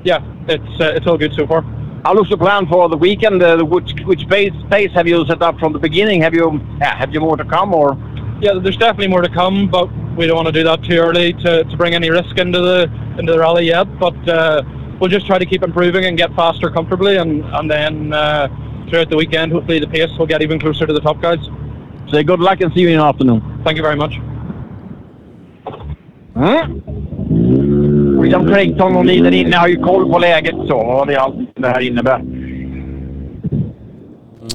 yeah, 0.04 0.20
it's 0.48 0.82
uh, 0.82 0.94
it's 0.96 1.06
all 1.06 1.18
good 1.18 1.34
so 1.34 1.46
far. 1.46 1.62
How 2.04 2.14
looks 2.14 2.30
the 2.30 2.38
plan 2.38 2.66
for 2.68 2.90
the 2.90 2.98
weekend? 2.98 3.42
Uh, 3.44 3.64
which 3.64 3.94
which 4.06 4.28
pace, 4.28 4.54
pace 4.70 4.92
have 4.94 5.08
you 5.08 5.26
set 5.28 5.42
up 5.42 5.60
from 5.60 5.74
the 5.74 5.80
beginning? 5.80 6.22
Have 6.22 6.34
you 6.34 6.60
yeah, 6.80 6.98
have 6.98 7.14
you 7.14 7.20
more 7.20 7.38
to 7.38 7.46
come 7.46 7.74
or? 7.74 7.98
Yeah, 8.42 8.60
there's 8.62 8.78
definitely 8.78 9.08
more 9.08 9.22
to 9.22 9.30
come, 9.30 9.70
but 9.70 9.88
we 10.18 10.28
don't 10.28 10.36
want 10.36 10.48
to 10.48 10.52
do 10.52 10.64
that 10.64 10.84
too 10.84 10.98
early 10.98 11.34
to, 11.34 11.64
to 11.64 11.78
bring 11.78 11.94
any 11.94 12.10
risk 12.10 12.38
into 12.38 12.60
the 12.60 12.92
into 13.18 13.32
the 13.32 13.40
rally 13.40 13.68
yet. 13.68 13.88
But 14.00 14.28
uh, 14.28 14.64
we'll 15.00 15.10
just 15.10 15.28
try 15.28 15.38
to 15.38 15.46
keep 15.46 15.64
improving 15.64 16.06
and 16.06 16.18
get 16.18 16.36
faster 16.36 16.70
comfortably, 16.72 17.18
and 17.18 17.46
and 17.46 17.70
then 17.70 18.12
uh, 18.12 18.48
throughout 18.90 19.10
the 19.10 19.18
weekend, 19.18 19.52
hopefully 19.52 19.80
the 19.80 19.88
pace 19.88 20.10
will 20.18 20.26
get 20.26 20.42
even 20.42 20.60
closer 20.60 20.88
to 20.88 20.94
the 20.94 21.00
top 21.00 21.22
guys. 21.22 21.48
Say 22.12 22.24
good 22.24 22.40
luck 22.40 22.62
and 22.62 22.74
see 22.74 22.82
you 22.82 22.92
in 22.92 23.00
the 23.00 23.06
afternoon. 23.06 23.42
Thank 23.64 23.78
you 23.78 23.84
very 23.84 23.98
much. 23.98 24.20
Mm. 26.36 26.84
William 28.22 28.48
Creighton 28.48 28.96
och 28.96 29.06
ni 29.06 29.20
där 29.20 29.32
inne 29.32 29.56
har 29.58 29.68
ju 29.68 29.76
koll 29.76 30.12
på 30.12 30.20
läget 30.20 30.56
så 30.68 30.78
vad 30.84 31.08
det 31.08 31.18
allt 31.18 31.36
det 31.56 31.68
här 31.68 31.82
innebär. 31.82 32.24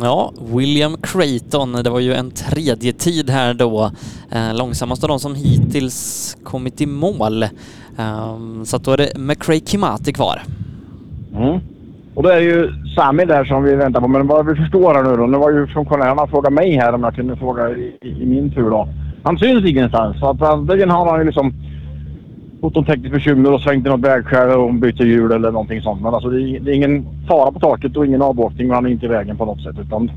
Ja, 0.00 0.32
William 0.54 0.96
Creighton, 1.02 1.72
det 1.72 1.90
var 1.90 2.00
ju 2.00 2.14
en 2.14 2.30
tredje 2.30 2.92
tid 2.92 3.30
här 3.30 3.54
då. 3.54 3.90
Eh, 4.30 4.54
långsammast 4.54 5.04
av 5.04 5.08
de 5.08 5.20
som 5.20 5.34
hittills 5.34 6.36
kommit 6.42 6.80
i 6.80 6.86
mål. 6.86 7.42
Ehm, 7.98 8.64
så 8.64 8.76
att 8.76 8.84
då 8.84 8.90
är 8.90 8.96
det 8.96 9.18
McRae 9.18 9.60
Kimati 9.66 10.12
kvar. 10.12 10.42
Mm. 11.36 11.60
Och 12.18 12.24
då 12.24 12.30
är 12.30 12.36
det 12.36 12.44
ju 12.44 12.70
Sami 12.96 13.24
där 13.24 13.44
som 13.44 13.62
vi 13.62 13.74
väntar 13.74 14.00
på. 14.00 14.08
Men 14.08 14.26
vad 14.26 14.46
vi 14.46 14.54
förstår 14.54 14.94
här 14.94 15.02
nu 15.02 15.16
då. 15.16 15.26
Nu 15.26 15.38
var 15.38 15.50
ju 15.50 15.66
funktionären 15.66 16.18
och 16.18 16.30
frågade 16.30 16.54
mig 16.54 16.76
här 16.76 16.92
om 16.92 17.04
jag 17.04 17.14
kunde 17.14 17.36
fråga 17.36 17.70
i, 17.70 17.94
i 18.00 18.26
min 18.26 18.50
tur 18.50 18.70
då. 18.70 18.88
Han 19.22 19.38
syns 19.38 19.64
ingenstans. 19.64 20.18
Så 20.18 20.30
att 20.30 20.42
antingen 20.42 20.90
har 20.90 21.10
han 21.10 21.20
ju 21.20 21.26
liksom 21.26 21.52
fått 22.60 22.74
någon 22.74 22.84
tekniskt 22.84 23.14
bekymmer 23.14 23.52
och 23.52 23.60
svängt 23.60 23.86
i 23.86 23.88
något 23.88 24.00
vägskäl 24.00 24.58
och 24.58 24.74
byter 24.74 25.02
hjul 25.02 25.32
eller 25.32 25.52
någonting 25.52 25.82
sånt. 25.82 26.02
Men 26.02 26.14
alltså 26.14 26.28
det 26.30 26.42
är, 26.42 26.60
det 26.60 26.70
är 26.70 26.74
ingen 26.74 27.06
fara 27.28 27.52
på 27.52 27.60
taket 27.60 27.96
och 27.96 28.06
ingen 28.06 28.22
avåkning 28.22 28.70
och 28.70 28.74
han 28.74 28.86
är 28.86 28.90
inte 28.90 29.06
i 29.06 29.08
vägen 29.08 29.36
på 29.36 29.44
något 29.44 29.62
sätt. 29.62 29.76
Utan 29.80 30.10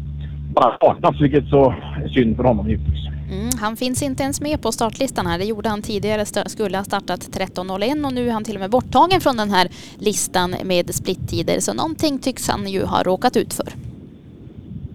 bara 0.55 0.77
saknas 0.81 1.21
vilket 1.21 1.47
så 1.47 1.73
är 2.03 2.07
synd 2.07 2.35
för 2.35 2.43
honom 2.43 2.69
givetvis. 2.69 3.20
Mm, 3.31 3.49
han 3.59 3.75
finns 3.75 4.03
inte 4.03 4.23
ens 4.23 4.41
med 4.41 4.61
på 4.61 4.71
startlistan 4.71 5.27
här. 5.27 5.37
Det 5.37 5.45
gjorde 5.45 5.69
han 5.69 5.81
tidigare. 5.81 6.25
Skulle 6.25 6.77
ha 6.77 6.83
startat 6.83 7.19
13.01 7.19 8.05
och 8.05 8.13
nu 8.13 8.27
är 8.27 8.33
han 8.33 8.43
till 8.43 8.55
och 8.55 8.61
med 8.61 8.69
borttagen 8.69 9.21
från 9.21 9.37
den 9.37 9.49
här 9.49 9.67
listan 9.97 10.55
med 10.63 10.95
splittider. 10.95 11.59
Så 11.59 11.73
någonting 11.73 12.19
tycks 12.19 12.49
han 12.49 12.67
ju 12.67 12.85
ha 12.85 13.03
råkat 13.03 13.37
ut 13.37 13.53
för. 13.53 13.67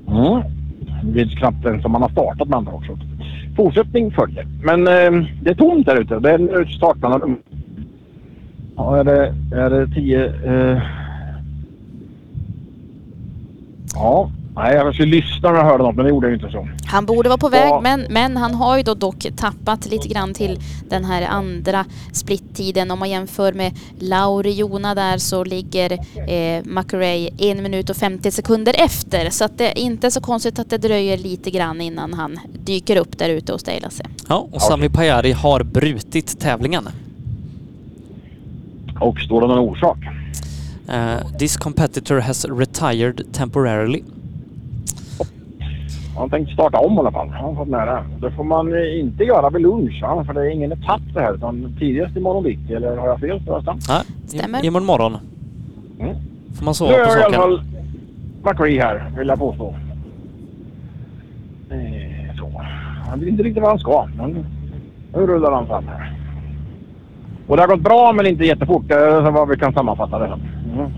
Mm. 0.08 0.42
Det 1.02 1.20
är 1.20 1.36
knappt 1.36 1.62
den 1.62 1.82
som 1.82 1.92
man 1.92 2.02
har 2.02 2.08
startat 2.08 2.48
med 2.48 2.58
andra 2.58 2.72
också. 2.72 2.98
Fortsättning 3.56 4.12
följer. 4.12 4.46
Men 4.62 4.86
eh, 4.86 5.28
det 5.42 5.50
är 5.50 5.54
tomt 5.54 5.86
där 5.86 6.00
ute. 6.00 6.18
Det 6.18 6.30
är 6.30 7.18
rum. 7.18 7.38
Ja, 8.76 8.96
är 8.96 9.04
det, 9.04 9.34
är 9.52 9.70
det 9.70 9.94
tio... 9.94 10.24
Eh... 10.26 10.82
Ja, 13.94 14.30
nej 14.56 14.74
jag 14.74 14.94
skulle 14.94 15.10
lyssna 15.16 15.50
när 15.50 15.58
jag 15.58 15.64
hörde 15.64 15.82
något 15.84 15.96
men 15.96 16.04
det 16.04 16.10
gjorde 16.10 16.26
jag 16.26 16.30
ju 16.38 16.46
inte 16.46 16.50
så. 16.52 16.68
Han 16.86 17.06
borde 17.06 17.28
vara 17.28 17.38
på 17.38 17.48
väg 17.48 17.68
Ja. 17.68 17.80
men, 17.80 18.06
men 18.10 18.36
han 18.36 18.54
har 18.54 18.76
ju 18.76 18.82
då 18.82 18.94
dock 18.94 19.26
tappat 19.36 19.86
lite 19.86 20.08
grann 20.08 20.34
till 20.34 20.58
den 20.88 21.04
här 21.04 21.22
andra 21.22 21.84
splittiden. 22.12 22.90
Om 22.90 22.98
man 22.98 23.10
jämför 23.10 23.52
med 23.52 23.72
Lauri 23.98 24.52
Jona 24.52 24.94
där 24.94 25.18
så 25.18 25.44
ligger 25.44 25.92
eh, 26.28 26.62
McRae 26.64 27.28
en 27.38 27.62
minut 27.62 27.90
och 27.90 27.96
50 27.96 28.30
sekunder 28.30 28.74
efter. 28.84 29.30
Så 29.30 29.44
att 29.44 29.58
det 29.58 29.70
är 29.70 29.78
inte 29.78 30.10
så 30.10 30.20
konstigt 30.20 30.58
att 30.58 30.70
det 30.70 30.78
dröjer 30.78 31.18
lite 31.18 31.50
grann 31.50 31.80
innan 31.80 32.14
han 32.14 32.38
dyker 32.64 32.96
upp 32.96 33.18
där 33.18 33.28
ute 33.28 33.52
hos 33.52 33.62
dig 33.62 33.80
Lasse. 33.80 34.04
Ja, 34.28 34.48
och 34.52 34.62
Sami 34.62 34.88
Pajari 34.88 35.32
har 35.32 35.62
brutit 35.62 36.40
tävlingen. 36.40 36.88
Och 39.00 39.18
står 39.20 39.40
det 39.40 39.46
någon 39.46 39.58
orsak? 39.58 39.98
Uh, 40.88 41.36
this 41.38 41.56
competitor 41.56 42.18
has 42.20 42.44
retired 42.44 43.32
temporarily. 43.32 44.02
Han 46.16 46.30
tänkte 46.30 46.54
starta 46.54 46.78
om 46.78 46.94
i 46.94 46.98
alla 46.98 47.12
fall. 47.12 47.28
Han 47.28 47.44
har 47.44 47.54
fått 47.54 47.68
nära. 47.68 48.04
Det 48.20 48.30
får 48.30 48.44
man 48.44 48.72
eh, 48.74 49.00
inte 49.00 49.24
göra 49.24 49.50
vid 49.50 49.62
lunch 49.62 50.02
va? 50.02 50.24
för 50.24 50.34
det 50.34 50.40
är 50.40 50.50
ingen 50.50 50.72
etapp 50.72 51.00
det 51.14 51.20
här 51.20 51.34
utan 51.34 51.76
tidigast 51.78 52.16
imorgon 52.16 52.42
bitti. 52.44 52.74
Eller 52.74 52.96
har 52.96 53.08
jag 53.08 53.20
fel 53.20 53.40
förresten? 53.46 53.78
Nej, 53.88 54.02
Stämmer. 54.26 54.64
i- 54.64 54.66
imorgon 54.66 54.86
morgon. 54.86 55.16
Mm. 56.00 56.14
Får 56.54 56.64
man 56.64 56.70
Nu 56.70 56.74
sova 56.74 56.92
är 56.92 57.04
på 57.04 57.10
i 57.10 57.12
alla 57.12 57.22
saken. 57.22 57.40
fall 57.40 57.62
McRae 58.44 58.80
här 58.82 59.10
vill 59.18 59.28
jag 59.28 59.38
påstå. 59.38 59.74
Eh, 61.70 62.36
så. 62.38 62.62
Han 63.10 63.20
vet 63.20 63.28
inte 63.28 63.42
riktigt 63.42 63.62
vad 63.62 63.70
han 63.70 63.78
ska 63.78 64.08
men 64.16 64.46
nu 65.14 65.26
rullar 65.26 65.52
han 65.52 65.66
fram 65.66 65.84
här. 65.88 66.12
Och 67.46 67.56
det 67.56 67.62
har 67.62 67.68
gått 67.68 67.80
bra 67.80 68.12
men 68.12 68.26
inte 68.26 68.44
jättefort. 68.44 68.82
Det 68.88 68.94
är 68.94 69.30
vad 69.30 69.48
vi 69.48 69.56
kan 69.56 69.72
sammanfatta 69.72 70.18
det 70.18 70.28
som. 70.28 70.40
Mm. 70.80 70.90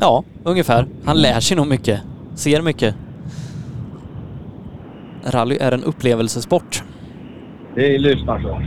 Ja, 0.00 0.24
ungefär. 0.44 0.86
Han 1.04 1.16
lär 1.16 1.40
sig 1.40 1.56
nog 1.56 1.66
mycket. 1.66 2.00
Ser 2.34 2.62
mycket. 2.62 2.94
Rally 5.24 5.56
är 5.60 5.72
en 5.72 5.84
upplevelsesport. 5.84 6.82
Vi 7.74 7.98
lyssnar 7.98 8.40
så. 8.40 8.60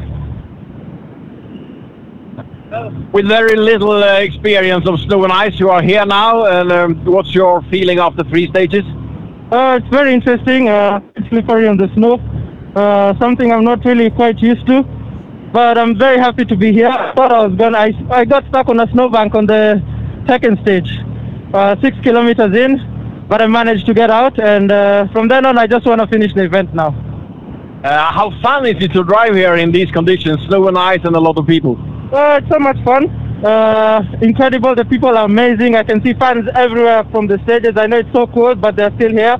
With 3.14 3.28
very 3.28 3.56
little 3.58 4.04
uh, 4.04 4.24
experience 4.24 4.90
of 4.90 5.00
snow 5.00 5.24
and 5.24 5.34
ice, 5.34 5.60
you 5.60 5.70
are 5.70 5.82
here 5.82 6.06
now. 6.06 6.46
And 6.46 6.72
um, 6.72 7.06
what's 7.06 7.36
your 7.36 7.62
feeling 7.70 8.00
after 8.00 8.24
three 8.24 8.48
stages? 8.48 8.86
Uh, 9.52 9.78
it's 9.78 9.90
very 9.92 10.14
interesting. 10.14 10.70
Uh, 10.70 11.02
it's 11.16 11.28
slippery 11.28 11.68
on 11.68 11.78
the 11.78 11.90
snow. 11.94 12.20
Uh, 12.76 13.14
something 13.20 13.52
I'm 13.52 13.66
not 13.66 13.84
really 13.86 14.10
quite 14.10 14.40
used 14.40 14.66
to. 14.68 14.84
But 15.52 15.78
I'm 15.78 15.98
very 15.98 16.18
happy 16.18 16.46
to 16.46 16.56
be 16.56 16.72
here. 16.72 16.88
I 16.88 17.14
thought 17.14 17.32
I 17.34 17.46
was 17.46 17.58
gonna. 17.58 17.78
I, 17.78 17.94
I 18.10 18.26
got 18.26 18.46
stuck 18.48 18.70
on 18.70 18.80
a 18.80 18.88
snowbank 18.92 19.36
on 19.36 19.48
the 19.48 19.82
second 20.28 20.60
stage, 20.62 20.90
uh, 21.54 21.76
six 21.82 21.98
kilometers 22.04 22.56
in, 22.56 22.80
but 23.32 23.42
I 23.42 23.48
managed 23.48 23.86
to 23.86 23.94
get 23.94 24.12
out. 24.12 24.38
And 24.40 24.70
uh, 24.70 25.08
from 25.14 25.30
then 25.30 25.46
on, 25.46 25.58
I 25.58 25.66
just 25.66 25.86
want 25.86 26.02
to 26.02 26.08
finish 26.08 26.34
the 26.34 26.44
event 26.44 26.76
now. 26.76 26.90
Uh, 27.82 28.12
how 28.12 28.30
fun 28.42 28.66
is 28.66 28.76
it 28.84 28.92
to 28.92 29.06
drive 29.06 29.34
here 29.34 29.56
in 29.56 29.72
these 29.72 29.90
conditions, 29.90 30.46
snow 30.48 30.68
and 30.68 30.78
ice, 30.78 31.00
and 31.06 31.16
a 31.16 31.20
lot 31.20 31.38
of 31.38 31.48
people? 31.48 31.78
Uh, 32.14 32.40
it's 32.42 32.50
so 32.50 32.60
much 32.60 32.78
fun. 32.84 33.10
Uh, 33.44 34.04
incredible. 34.22 34.76
The 34.76 34.84
people 34.84 35.18
are 35.18 35.24
amazing. 35.24 35.76
I 35.76 35.84
can 35.84 36.04
see 36.04 36.14
fans 36.14 36.50
everywhere 36.56 37.06
from 37.12 37.28
the 37.28 37.40
stages. 37.46 37.78
I 37.78 37.88
know 37.88 38.00
it's 38.00 38.12
so 38.12 38.28
cold, 38.28 38.60
but 38.60 38.76
they're 38.76 38.94
still 38.98 39.12
here. 39.12 39.38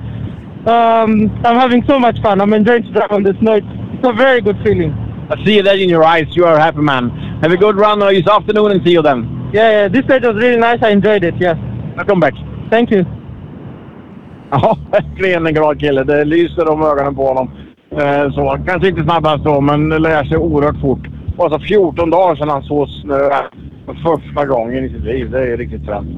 Um, 0.66 1.30
I'm 1.44 1.58
having 1.64 1.84
so 1.86 2.00
much 2.00 2.18
fun. 2.22 2.40
I'm 2.40 2.54
enjoying 2.54 2.84
to 2.84 2.92
drive 2.92 3.12
on 3.12 3.22
the 3.22 3.36
snow. 3.40 3.56
It's, 3.56 3.66
it's 3.92 4.08
a 4.08 4.14
very 4.14 4.40
good 4.40 4.56
feeling. 4.64 4.92
I 5.30 5.44
see 5.44 5.60
that 5.60 5.78
in 5.78 5.90
your 5.90 6.02
eyes. 6.02 6.34
You 6.34 6.46
are 6.46 6.56
a 6.56 6.62
happy 6.62 6.80
man. 6.80 7.10
Have 7.42 7.52
a 7.52 7.58
good 7.58 7.76
run 7.76 7.98
this 7.98 8.26
afternoon 8.26 8.70
and 8.72 8.82
see 8.82 8.92
you 8.92 9.02
then. 9.02 9.50
Yeah, 9.52 9.70
yeah. 9.70 9.88
This 9.88 10.06
stage 10.06 10.22
was 10.22 10.36
really 10.36 10.56
nice. 10.56 10.82
I 10.82 10.88
enjoyed 10.88 11.24
it. 11.24 11.34
Yes. 11.38 11.58
Welcome 11.94 12.20
back. 12.20 12.32
Thank 12.70 12.90
you. 12.90 13.04
Ja, 14.52 14.78
verkligen 14.90 15.46
en 15.46 15.54
glad 15.54 15.80
kille. 15.80 16.04
Det 16.04 16.24
lyser 16.24 16.68
om 16.68 16.82
ögonen 16.82 17.14
på 17.14 17.26
honom. 17.26 17.50
Eh, 17.90 18.32
så, 18.32 18.58
kanske 18.66 18.88
inte 18.88 19.02
snabbast 19.02 19.44
då, 19.44 19.60
men 19.60 19.88
lär 19.88 20.24
sig 20.24 20.36
oerhört 20.36 20.80
fort. 20.80 21.06
Och 21.36 21.44
alltså 21.44 21.60
14 21.60 22.10
dagar 22.10 22.36
sedan 22.36 22.48
han 22.48 22.62
såg 22.62 22.88
snö 22.88 23.26
eh, 23.26 23.36
för 23.86 23.94
första 23.94 24.46
gången 24.46 24.84
i 24.84 24.88
sitt 24.88 25.04
liv. 25.04 25.30
Det 25.30 25.52
är 25.52 25.56
riktigt 25.56 25.84
fränt. 25.84 26.08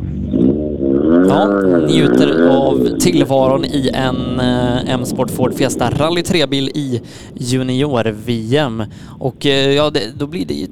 Ja, 1.28 1.46
njuter 1.88 2.48
av 2.50 2.98
tillvaron 2.98 3.64
i 3.64 3.90
en 3.94 4.40
eh, 4.40 4.94
M-Sport 4.94 5.30
Ford 5.30 5.54
Fiesta 5.54 5.90
Rally 5.90 6.20
3-bil 6.20 6.68
i 6.74 7.02
junior-VM. 7.34 8.82
Och 9.18 9.46
eh, 9.46 9.72
ja, 9.72 9.90
det, 9.90 10.00
då 10.18 10.26
blir 10.26 10.46
det 10.46 10.54
ju 10.54 10.66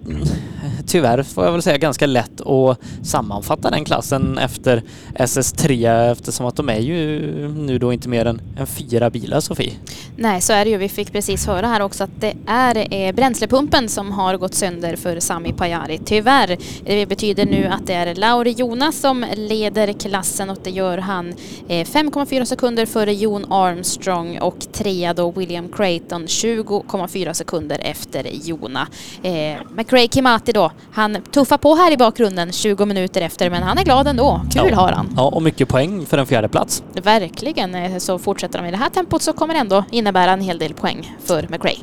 tyvärr 0.87 1.23
får 1.23 1.45
jag 1.45 1.53
väl 1.53 1.63
säga 1.63 1.79
ganska 1.79 2.07
lätt 2.07 2.41
att 2.41 2.79
sammanfatta 3.03 3.71
den 3.71 3.85
klassen 3.85 4.39
efter 4.39 4.83
SS3 5.15 6.13
eftersom 6.13 6.47
att 6.47 6.57
de 6.57 6.69
är 6.69 6.81
ju 6.81 7.49
nu 7.49 7.79
då 7.79 7.93
inte 7.93 8.09
mer 8.09 8.25
än, 8.25 8.41
än 8.59 8.67
fyra 8.67 9.11
bilar, 9.11 9.41
Sofie. 9.41 9.73
Nej, 10.17 10.41
så 10.41 10.53
är 10.53 10.65
det 10.65 10.71
ju. 10.71 10.77
Vi 10.77 10.89
fick 10.89 11.13
precis 11.13 11.47
höra 11.47 11.67
här 11.67 11.81
också 11.83 12.05
att 12.05 12.21
det 12.21 12.35
är 12.47 12.95
eh, 12.95 13.15
bränslepumpen 13.15 13.89
som 13.89 14.13
har 14.13 14.37
gått 14.37 14.55
sönder 14.55 14.97
för 14.97 15.21
Sami 15.21 15.53
Pajari. 15.53 16.01
Tyvärr. 16.05 16.57
Det 16.85 17.07
betyder 17.07 17.47
nu 17.47 17.67
att 17.67 17.87
det 17.87 17.95
är 17.95 18.15
Lauri 18.15 18.51
Jonas 18.51 19.01
som 19.01 19.27
leder 19.37 19.93
klassen 19.93 20.51
och 20.51 20.59
det 20.63 20.71
gör 20.71 20.99
han 20.99 21.29
eh, 21.69 21.87
5,4 21.87 22.45
sekunder 22.45 22.87
före 22.87 23.15
Jon 23.15 23.53
Armstrong 23.53 24.39
och 24.39 24.59
trea 24.73 25.15
då 25.15 25.31
William 25.31 25.69
Creighton 25.69 26.27
20,4 26.27 27.33
sekunder 27.33 27.79
efter 27.83 28.27
Jona. 28.33 28.89
Eh, 29.23 29.57
McRae 29.77 30.09
Kimati 30.09 30.53
då, 30.53 30.72
han 30.93 31.17
tuffar 31.31 31.59
på 31.59 31.75
här 31.75 31.93
i 31.93 31.97
bakgrunden 31.97 32.53
20 32.53 32.87
minuter 32.87 33.21
efter 33.21 33.51
men 33.51 33.63
han 33.63 33.79
är 33.79 33.85
glad 33.85 34.07
ändå. 34.07 34.41
Kul 34.55 34.69
ja. 34.71 34.77
har 34.77 34.93
han. 34.93 35.15
Ja, 35.17 35.23
och 35.23 35.43
mycket 35.43 35.69
poäng 35.69 36.07
för 36.07 36.19
en 36.19 36.27
fjärde 36.27 36.49
plats. 36.49 36.83
Verkligen. 37.03 37.75
Eh, 37.75 37.99
Så 37.99 38.19
fortsätter 38.19 38.59
de 38.59 38.69
i 38.69 38.71
det 38.71 38.77
här 38.77 38.89
tempot 38.89 39.23
så 39.23 39.33
kommer 39.33 39.55
det 39.55 39.61
ändå 39.61 39.85
innebära 39.91 40.31
en 40.31 40.41
hel 40.41 40.59
del 40.59 40.75
poäng 40.75 41.17
för 41.25 41.47
McRae. 41.51 41.77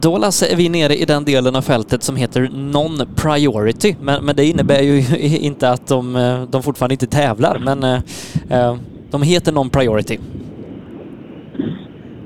Då 0.00 0.18
Lasse 0.18 0.46
är 0.46 0.56
vi 0.56 0.68
nere 0.68 0.96
i 0.96 1.04
den 1.04 1.24
delen 1.24 1.56
av 1.56 1.62
fältet 1.62 2.02
som 2.02 2.16
heter 2.16 2.40
non-priority. 2.52 3.94
Men, 4.00 4.24
men 4.24 4.36
det 4.36 4.44
innebär 4.44 4.80
ju 4.80 5.16
inte 5.38 5.70
att 5.70 5.86
de, 5.86 6.16
eh, 6.16 6.42
de 6.42 6.62
fortfarande 6.62 6.94
inte 6.94 7.06
tävlar, 7.06 7.58
men 7.58 7.84
eh, 8.48 8.76
de 9.10 9.22
heter 9.22 9.52
non-priority. 9.52 10.18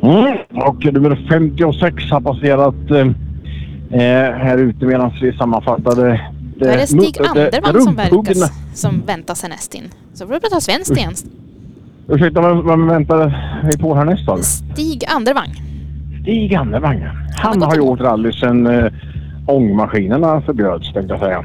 Mm. 0.02 0.39
Och 0.51 0.84
nummer 0.84 1.26
56 1.28 2.10
har 2.10 2.20
passerat 2.20 2.75
eh, 3.95 4.01
här 4.45 4.59
ute 4.59 4.85
medan 4.85 5.13
vi 5.23 5.33
sammanfattade. 5.33 6.21
Då 6.57 6.67
är 6.67 6.77
det 6.77 6.87
Stig 6.87 7.17
Andervang 7.19 7.83
som, 7.83 7.97
verkas, 7.97 8.53
som 8.75 9.03
väntar 9.07 9.35
sig 9.35 9.49
näst 9.49 9.75
in. 9.75 9.85
Så 10.15 10.27
får 10.27 10.35
du 10.35 10.41
ta 10.41 10.61
svenskt 10.61 10.97
igen. 10.97 11.13
Ursäkta, 12.09 12.41
vem, 12.41 12.67
vem 12.67 12.87
väntar 12.87 13.51
vi 13.65 13.79
på 13.79 13.95
härnäst 13.95 14.27
då? 14.27 14.37
Stig 14.37 15.05
Andervang. 15.09 15.49
Stig 16.23 16.55
Andervang. 16.55 17.09
Han 17.37 17.63
har 17.63 17.77
gjort 17.77 18.01
rally 18.01 18.33
sedan 18.33 18.67
eh, 18.67 18.93
ångmaskinerna 19.47 20.43
förbjöds, 20.43 20.93
tänkte 20.93 21.15
jag 21.15 21.21
säga. 21.21 21.45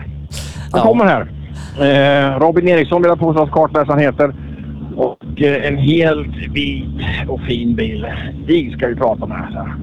Han 0.72 0.82
kommer 0.82 1.06
här. 1.06 1.32
Eh, 1.80 2.40
Robin 2.40 2.68
Eriksson 2.68 3.02
vill 3.02 3.10
jag 3.10 3.20
påstå 3.20 3.44
att 3.44 3.52
kartläsaren 3.52 4.00
heter. 4.00 4.36
Och 4.96 5.42
eh, 5.42 5.68
en 5.68 5.78
helt 5.78 6.36
vit 6.54 6.86
och 7.28 7.42
fin 7.42 7.76
bil. 7.76 8.08
Stig 8.44 8.74
ska 8.74 8.88
vi 8.88 8.96
prata 8.96 9.26
med. 9.26 9.48
Så. 9.52 9.60
här. 9.60 9.76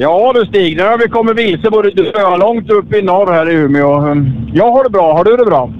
Ja 0.00 0.32
du 0.34 0.46
Stig, 0.46 0.76
nu 0.76 0.82
har 0.82 0.98
vi 0.98 1.08
kommit 1.08 1.38
vilse 1.38 1.70
både 1.70 1.90
långt 2.38 2.70
upp 2.70 2.94
i 2.94 3.02
norr 3.02 3.32
här 3.32 3.50
i 3.50 3.54
Umeå. 3.54 4.16
Jag 4.52 4.70
har 4.70 4.84
det 4.84 4.90
bra. 4.90 5.12
Har 5.12 5.24
du 5.24 5.36
det 5.36 5.44
bra? 5.44 5.70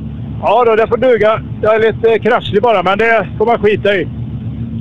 Ja, 0.42 0.64
då, 0.64 0.76
det 0.76 0.86
får 0.86 0.96
duga. 0.96 1.42
Jag 1.62 1.74
är 1.74 1.92
lite 1.92 2.12
eh, 2.12 2.18
kraschlig 2.18 2.62
bara, 2.62 2.82
men 2.82 2.98
det 2.98 3.28
får 3.38 3.46
man 3.46 3.58
skita 3.58 3.94
i. 3.94 4.08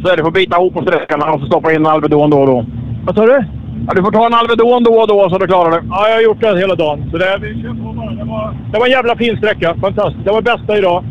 Så 0.04 0.10
är 0.12 0.18
det. 0.18 0.24
får 0.24 0.32
bita 0.32 0.58
ihop 0.58 0.74
på 0.74 0.82
sträckan 0.82 1.22
och 1.22 1.40
så 1.40 1.46
stoppa 1.46 1.72
in 1.72 1.78
en 1.78 1.86
Alvedon 1.86 2.30
då 2.30 2.40
och 2.40 2.48
då. 2.48 2.66
Vad 3.06 3.16
sa 3.16 3.26
du? 3.26 3.44
Ja, 3.88 3.94
du 3.96 4.04
får 4.04 4.12
ta 4.12 4.26
en 4.26 4.34
Alvedon 4.34 4.84
då 4.84 4.94
och 4.94 5.08
då 5.08 5.30
så 5.30 5.38
du 5.38 5.48
klarar 5.48 5.72
det. 5.72 5.82
Ja, 5.90 6.08
jag 6.10 6.16
har 6.16 6.22
gjort 6.22 6.42
det 6.42 6.60
hela 6.60 6.76
dagen. 6.76 7.10
Så 7.12 7.18
det, 7.18 7.38
vi 7.42 7.62
kör 7.62 7.70
på 7.70 7.94
bara. 7.94 8.12
Det, 8.12 8.24
var, 8.24 8.58
det 8.72 8.80
var 8.80 8.86
en 8.86 8.92
jävla 8.92 9.16
fin 9.16 9.38
sträcka. 9.38 9.76
Fantastiskt. 9.82 10.26
Det 10.26 10.32
var 10.32 10.42
bästa 10.42 10.78
idag. 10.78 11.04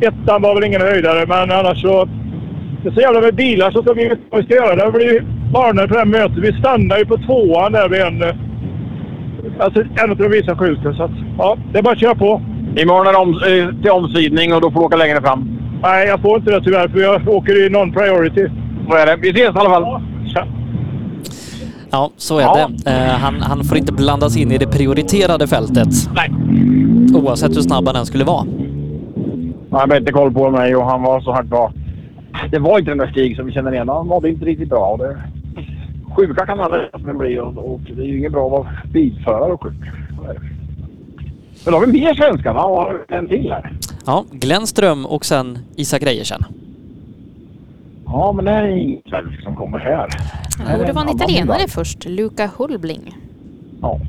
Ettan 0.00 0.42
var 0.42 0.54
väl 0.54 0.64
ingen 0.64 0.80
höjdare, 0.80 1.26
men 1.26 1.58
annars 1.58 1.82
så... 1.82 2.08
Det 2.82 2.88
är 2.88 2.92
så 2.92 3.00
jävla 3.00 3.20
med 3.20 3.34
bilar 3.34 3.70
så 3.70 3.82
ska 3.82 3.92
vi 3.92 4.16
vad 4.30 4.40
vi 4.40 4.46
ska 4.46 4.54
göra. 4.54 4.84
Det 4.84 4.92
blir 4.92 5.24
varnade 5.52 5.88
på 5.88 5.94
det 5.94 6.00
här 6.00 6.06
mötet. 6.06 6.38
Vi 6.38 6.52
stannar 6.58 6.98
ju 6.98 7.06
på 7.06 7.16
tvåan 7.18 7.72
där 7.72 7.88
vid 7.88 8.00
en... 8.00 8.22
eh, 8.22 8.34
Alltså 9.58 9.80
en 10.04 10.10
av 10.10 10.16
de 10.16 10.28
visa 10.28 10.56
skylten. 10.56 10.94
Så 10.94 11.02
att, 11.02 11.10
ja, 11.38 11.56
det 11.72 11.78
är 11.78 11.82
bara 11.82 11.92
att 11.92 12.00
köra 12.00 12.14
på. 12.14 12.42
Imorgon 12.76 13.06
är 13.06 13.12
det 13.12 13.18
om, 13.18 13.30
eh, 13.34 13.80
till 13.82 13.90
omsidning 13.90 14.54
och 14.54 14.60
då 14.60 14.70
får 14.70 14.80
du 14.80 14.86
åka 14.86 14.96
längre 14.96 15.20
fram. 15.20 15.58
Nej, 15.82 16.08
jag 16.08 16.20
får 16.20 16.36
inte 16.38 16.50
det 16.50 16.60
tyvärr 16.64 16.88
för 16.88 16.98
jag 17.00 17.28
åker 17.28 17.66
i 17.66 17.68
non-priority. 17.68 18.50
Så 18.88 18.96
är 18.96 19.06
det. 19.06 19.16
Vi 19.16 19.28
ses 19.30 19.54
i 19.54 19.58
alla 19.58 19.70
fall. 19.70 19.82
Ja. 19.82 20.44
Ja, 21.90 22.10
så 22.16 22.38
är 22.38 22.42
Ja. 22.42 22.68
det. 22.84 22.90
Eh, 22.90 23.08
han, 23.08 23.34
han 23.40 23.64
får 23.64 23.78
inte 23.78 23.92
blandas 23.92 24.36
in 24.36 24.52
i 24.52 24.58
det 24.58 24.66
prioriterade 24.66 25.46
fältet. 25.46 25.88
Nej. 26.14 26.30
Oavsett 27.14 27.56
hur 27.56 27.60
snabb 27.62 27.86
han 27.86 27.96
än 27.96 28.06
skulle 28.06 28.24
vara. 28.24 28.44
Han 29.70 29.80
hade 29.80 29.96
inte 29.96 30.12
koll 30.12 30.32
på 30.32 30.50
mig 30.50 30.76
och 30.76 30.84
han 30.86 31.02
var 31.02 31.20
så 31.20 31.32
här 31.32 31.42
bra. 31.42 31.72
Det 32.50 32.58
var 32.58 32.78
inte 32.78 32.90
den 32.90 32.98
där 32.98 33.06
Stig 33.10 33.36
som 33.36 33.46
vi 33.46 33.52
känner 33.52 33.72
igen. 33.72 33.88
Han 33.88 34.06
mådde 34.06 34.28
inte 34.28 34.44
riktigt 34.44 34.68
bra. 34.68 34.96
Det... 34.96 35.16
Sjuka 36.16 36.46
kan 36.46 36.60
alla 36.60 36.88
men 36.98 37.18
bli 37.18 37.38
och, 37.38 37.72
och 37.72 37.80
det 37.80 38.02
är 38.02 38.06
ju 38.06 38.18
inget 38.18 38.32
bra 38.32 38.46
att 38.46 38.52
vara 38.52 38.68
bilförare 38.92 39.52
och 39.52 39.62
sjuk. 39.62 39.72
Men 41.64 41.72
då 41.72 41.78
har 41.78 41.86
vi 41.86 41.92
mer 41.92 42.14
svenskar 42.14 42.54
va? 42.54 42.64
Och 42.64 43.12
en 43.12 43.28
till 43.28 43.52
här. 43.52 43.72
Ja, 44.06 44.24
Glenn 44.30 44.66
Ström 44.66 45.06
och 45.06 45.24
sen 45.24 45.58
Isak 45.76 46.02
Reiersen. 46.02 46.44
Ja, 48.06 48.32
men 48.32 48.44
det 48.44 48.50
är 48.50 48.66
ingen 48.66 49.02
svensk 49.08 49.42
som 49.42 49.56
kommer 49.56 49.78
här. 49.78 50.08
Jo, 50.58 50.64
det 50.66 50.78
var 50.78 50.90
en 50.90 50.98
annan 50.98 51.16
italienare 51.16 51.68
först. 51.68 52.04
Luca 52.04 52.50
Hulbling. 52.56 53.16
Ja. 53.82 54.00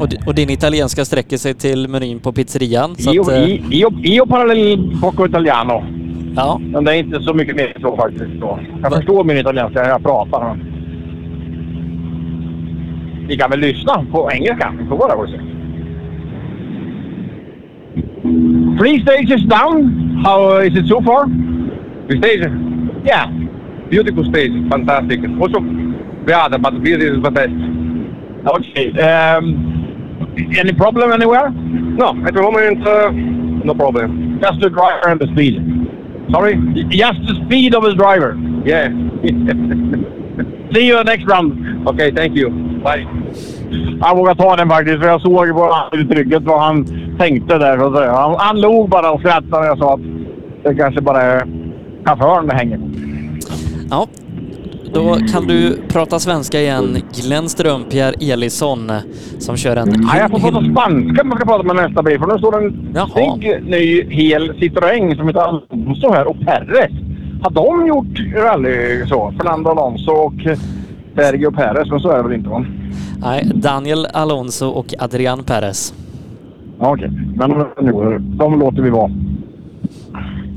Och, 0.00 0.08
och 0.26 0.34
din 0.34 0.50
italienska 0.50 1.04
sträcker 1.04 1.36
sig 1.36 1.54
till 1.54 1.88
menyn 1.88 2.20
på 2.20 2.32
pizzerian. 2.32 2.96
Så 2.96 3.14
Io, 3.14 3.20
att, 3.20 3.28
eh, 3.28 3.42
io, 3.42 3.62
io, 3.70 3.90
io 4.02 4.26
parallel 4.26 4.96
poco 5.00 5.26
italiano. 5.26 5.84
Ja. 6.36 6.60
Men 6.64 6.84
det 6.84 6.96
är 6.96 6.98
inte 6.98 7.22
så 7.22 7.34
mycket 7.34 7.56
mer 7.56 7.76
så 7.80 7.96
faktiskt. 7.96 8.40
Så. 8.40 8.58
Jag 8.82 8.92
förstår 8.92 9.24
min 9.24 9.36
italienska 9.36 9.82
när 9.82 9.88
jag 9.88 10.02
pratar. 10.02 10.58
Vi 13.28 13.36
kan 13.36 13.50
väl 13.50 13.60
lyssna 13.60 14.06
på 14.12 14.30
engelska. 14.32 14.74
Vi 14.78 14.86
får 14.86 14.96
bara 14.96 15.26
se. 15.26 15.40
Three 18.78 19.02
stages 19.02 19.42
down. 19.42 20.06
How 20.24 20.62
is 20.62 20.76
it 20.76 20.86
so 20.88 21.02
far? 21.02 21.26
The 22.08 22.18
stage? 22.18 22.50
Yeah. 23.04 23.30
Beautiful 23.90 24.24
stage, 24.24 24.52
fantastic. 24.68 25.20
Also, 25.40 25.60
beata, 26.26 26.58
but 26.58 26.82
this 26.82 27.02
is 27.02 27.22
the 27.22 27.30
best. 27.30 27.52
Okay. 28.46 28.90
Um, 28.98 29.76
any 30.58 30.72
problem 30.72 31.12
anywhere? 31.12 31.50
No, 31.50 32.08
at 32.26 32.34
the 32.34 32.42
moment, 32.42 32.86
uh, 32.86 33.10
no 33.10 33.74
problem. 33.74 34.40
Just 34.40 34.60
the 34.60 34.70
driver 34.70 35.08
and 35.08 35.20
the 35.20 35.26
speed. 35.28 35.54
Sorry? 36.30 36.56
Just 36.90 37.20
the 37.26 37.34
speed 37.44 37.74
of 37.74 37.84
the 37.84 37.94
driver. 37.94 38.36
Yeah. 38.64 38.88
See 40.72 40.86
you 40.86 41.04
next 41.04 41.24
round. 41.26 41.88
Okay, 41.88 42.10
thank 42.10 42.36
you. 42.36 42.50
Bye. 42.82 43.06
Jag 44.00 44.16
vågar 44.16 44.34
ta 44.34 44.56
den 44.56 44.68
faktiskt, 44.68 45.00
för 45.00 45.08
jag 45.08 45.20
såg 45.20 45.48
på 45.54 45.64
ansiktsuttrycket 45.64 46.42
vad 46.42 46.60
han 46.60 46.86
tänkte 47.18 47.58
där. 47.58 47.76
Han, 48.08 48.36
han 48.38 48.60
log 48.60 48.88
bara 48.88 49.10
och 49.10 49.20
skrattade 49.20 49.60
när 49.60 49.66
jag 49.66 49.78
sa 49.78 49.94
att 49.94 50.00
det 50.62 50.74
kanske 50.74 51.00
bara 51.00 51.22
är 51.22 51.46
chauffören 52.04 52.46
det 52.46 52.54
hänger 52.54 52.78
på. 52.78 52.84
Ja, 53.90 54.06
då 54.92 55.16
kan 55.32 55.46
du 55.46 55.78
prata 55.88 56.18
svenska 56.18 56.60
igen. 56.60 56.98
Glenn 57.14 57.48
Strömpierre 57.48 58.14
Elisson 58.32 58.92
som 59.38 59.56
kör 59.56 59.76
en... 59.76 59.88
Nej, 59.88 60.20
jag 60.20 60.30
får 60.30 60.38
prata 60.38 60.64
spanska 60.64 61.22
om 61.22 61.28
jag 61.28 61.36
ska 61.38 61.46
prata 61.46 61.62
med 61.62 61.76
nästa 61.76 62.02
bil. 62.02 62.18
För 62.18 62.26
nu 62.26 62.38
står 62.38 62.52
det 62.60 62.66
en 62.66 63.08
snygg 63.10 63.64
ny 63.70 64.04
hel 64.10 64.52
Citroën 64.52 65.16
som 65.16 65.26
heter 65.26 65.40
Alonso 65.40 66.12
här 66.12 66.26
och 66.28 66.40
Perres. 66.40 66.90
Har 67.42 67.50
de 67.50 67.86
gjort 67.86 68.34
rally 68.34 69.06
så? 69.06 69.34
Fernando 69.38 69.70
Alonso 69.70 70.12
och 70.12 70.34
Sergio 71.14 71.50
Perez, 71.50 71.90
men 71.90 72.00
så 72.00 72.10
är 72.10 72.16
det 72.16 72.22
väl 72.22 72.32
inte 72.32 72.48
va? 72.48 72.64
Nej, 73.18 73.50
Daniel 73.54 74.06
Alonso 74.12 74.66
och 74.66 74.94
Adrian 74.98 75.44
Perez. 75.44 75.94
Ja, 76.80 76.92
Okej, 76.92 77.10
men 77.36 77.50
nu, 77.80 78.18
de 78.18 78.58
låter 78.60 78.82
vi 78.82 78.90
vara. 78.90 79.10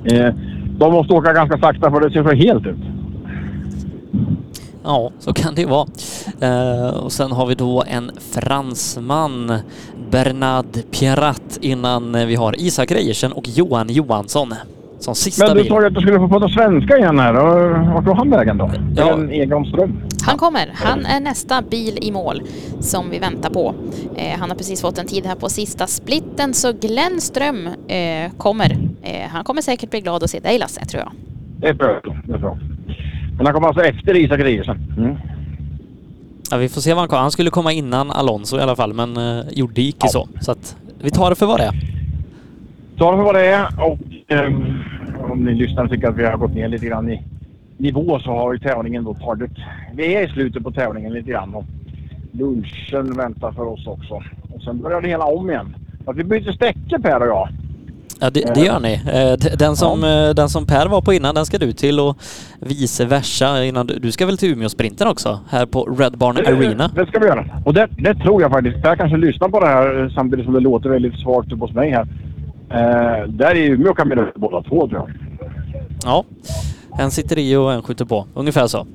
Eh, 0.03 0.33
de 0.77 0.93
måste 0.93 1.13
åka 1.13 1.33
ganska 1.33 1.57
sakta 1.57 1.91
för 1.91 2.01
det 2.01 2.11
ser 2.11 2.23
för 2.23 2.35
helt 2.35 2.65
ut. 2.65 2.77
Ja, 4.83 5.11
så 5.19 5.33
kan 5.33 5.55
det 5.55 5.61
ju 5.61 5.67
vara. 5.67 5.87
Eh, 6.41 6.89
och 6.89 7.11
sen 7.11 7.31
har 7.31 7.45
vi 7.45 7.55
då 7.55 7.83
en 7.87 8.11
fransman, 8.19 9.53
Bernard 10.11 10.91
Pierrat, 10.91 11.57
innan 11.61 12.27
vi 12.27 12.35
har 12.35 12.61
Isak 12.61 12.91
Reiersen 12.91 13.31
och 13.31 13.47
Johan 13.47 13.89
Johansson 13.89 14.53
som 14.99 15.15
sista 15.15 15.47
Men 15.47 15.57
du 15.57 15.63
sa 15.63 15.81
ju 15.81 15.87
att 15.87 15.93
du 15.93 16.01
skulle 16.01 16.19
få 16.19 16.27
prata 16.27 16.49
svenska 16.49 16.97
igen 16.97 17.19
här. 17.19 17.33
Vart 17.93 18.05
går 18.05 18.15
han 18.15 18.29
vägen 18.29 18.57
då? 18.57 18.71
Ja. 18.95 19.13
En 19.13 19.31
Egon 19.31 19.65
Ström? 19.65 20.01
Han 20.21 20.37
kommer. 20.37 20.71
Han 20.75 21.05
är 21.05 21.19
nästa 21.19 21.61
bil 21.61 21.97
i 22.01 22.11
mål 22.11 22.41
som 22.79 23.09
vi 23.09 23.19
väntar 23.19 23.49
på. 23.49 23.73
Eh, 24.15 24.39
han 24.39 24.49
har 24.49 24.57
precis 24.57 24.81
fått 24.81 24.97
en 24.97 25.07
tid 25.07 25.25
här 25.25 25.35
på 25.35 25.49
sista 25.49 25.87
splitten 25.87 26.53
så 26.53 26.71
Glenn 26.73 27.21
Ström 27.21 27.67
eh, 27.87 28.31
kommer. 28.37 28.77
Eh, 29.01 29.29
han 29.29 29.43
kommer 29.43 29.61
säkert 29.61 29.89
bli 29.89 30.01
glad 30.01 30.23
att 30.23 30.29
se 30.29 30.39
dig 30.39 30.59
Lasse, 30.59 30.85
tror 30.85 31.03
jag. 31.03 31.11
Det 31.57 31.67
är 31.67 31.73
bra. 31.73 32.01
Det 32.25 32.33
är 32.33 32.37
bra. 32.37 32.57
Men 33.39 33.45
han 33.45 33.53
kommer 33.53 33.67
alltså 33.67 33.83
efter 33.83 34.15
Isak 34.15 34.39
Reiersen? 34.39 34.77
Mm. 34.97 35.15
Ja, 36.51 36.57
vi 36.57 36.69
får 36.69 36.81
se 36.81 36.93
vad 36.93 36.99
han 36.99 37.07
kommer. 37.07 37.21
Han 37.21 37.31
skulle 37.31 37.49
komma 37.49 37.73
innan 37.73 38.11
Alonso 38.11 38.57
i 38.57 38.61
alla 38.61 38.75
fall, 38.75 38.93
men 38.93 39.17
eh, 39.17 39.45
gjorde 39.51 39.81
icke 39.81 40.07
så. 40.07 40.27
Så 40.41 40.51
att 40.51 40.77
vi 41.01 41.11
tar 41.11 41.29
det 41.29 41.35
för 41.35 41.45
vad 41.45 41.59
det 41.59 41.63
är. 41.63 41.73
Ta 42.97 43.11
det 43.11 43.17
för 43.17 43.23
vad 43.23 43.35
det 43.35 43.45
är 43.45 43.67
och 43.77 43.99
ehm, 44.27 44.79
om 45.31 45.45
ni 45.45 45.53
lyssnar 45.53 45.83
och 45.83 45.89
tycker 45.91 46.07
att 46.07 46.17
vi 46.17 46.25
har 46.25 46.37
gått 46.37 46.53
ner 46.53 46.67
lite 46.67 46.85
grann 46.85 47.11
i 47.11 47.23
nivå 47.77 48.19
så 48.19 48.31
har 48.31 48.53
ju 48.53 48.59
tävlingen 48.59 49.03
då 49.03 49.13
tagit... 49.13 49.51
Vi 49.93 50.15
är 50.15 50.27
i 50.27 50.29
slutet 50.29 50.63
på 50.63 50.71
tävlingen 50.71 51.13
lite 51.13 51.31
grann 51.31 51.55
och 51.55 51.65
lunchen 52.31 53.17
väntar 53.17 53.51
för 53.51 53.65
oss 53.65 53.87
också. 53.87 54.13
Och 54.55 54.61
sen 54.63 54.81
börjar 54.81 55.01
det 55.01 55.07
hela 55.07 55.25
om 55.25 55.49
igen. 55.49 55.75
Att 56.05 56.15
vi 56.15 56.23
byter 56.23 56.51
stäcke 56.51 56.99
Per 57.01 57.21
och 57.21 57.27
jag. 57.27 57.49
Ja, 58.19 58.29
det, 58.29 58.55
det 58.55 58.61
gör 58.61 58.79
ni. 58.79 58.93
Eh, 58.93 59.57
Den 59.57 59.75
som, 59.75 60.03
eh, 60.03 60.29
den 60.29 60.49
som 60.49 60.65
Per 60.65 60.87
var 60.87 61.01
på 61.01 61.13
innan, 61.13 61.35
den 61.35 61.45
ska 61.45 61.57
du 61.57 61.73
till 61.73 61.99
och 61.99 62.17
vice 62.59 63.05
versa. 63.05 63.65
Innan 63.65 63.87
du, 63.87 63.99
du 63.99 64.11
ska 64.11 64.25
väl 64.25 64.37
till 64.37 64.51
Umeå-sprinten 64.53 65.07
också? 65.07 65.39
Här 65.49 65.65
på 65.65 65.83
Red 65.83 66.17
Barn 66.17 66.37
Arena? 66.37 66.91
Det 66.95 67.05
ska 67.05 67.19
vi 67.19 67.25
göra. 67.25 67.45
Och 67.65 67.73
det, 67.73 67.87
det 67.97 68.15
tror 68.15 68.41
jag 68.41 68.51
faktiskt. 68.51 68.81
Per 68.81 68.95
kanske 68.95 69.17
lyssnar 69.17 69.49
på 69.49 69.59
det 69.59 69.67
här 69.67 70.03
eh, 70.03 70.09
samtidigt 70.09 70.45
som 70.45 70.53
det 70.53 70.59
låter 70.59 70.89
väldigt 70.89 71.19
svagt 71.19 71.51
upp 71.51 71.59
hos 71.59 71.73
mig 71.73 71.89
här. 71.91 72.07
Eh, 72.71 73.27
där 73.27 73.55
i 73.55 73.65
Umeå 73.65 73.93
kan 73.93 74.09
vi 74.09 74.15
båda 74.35 74.63
två 74.63 74.87
tror 74.87 74.99
jag. 74.99 75.09
Ja. 76.03 76.23
En 76.99 77.11
sitter 77.11 77.37
i 77.37 77.55
och 77.55 77.73
en 77.73 77.81
skjuter 77.83 78.05
på. 78.05 78.25
Ungefär 78.33 78.67
så. 78.67 78.87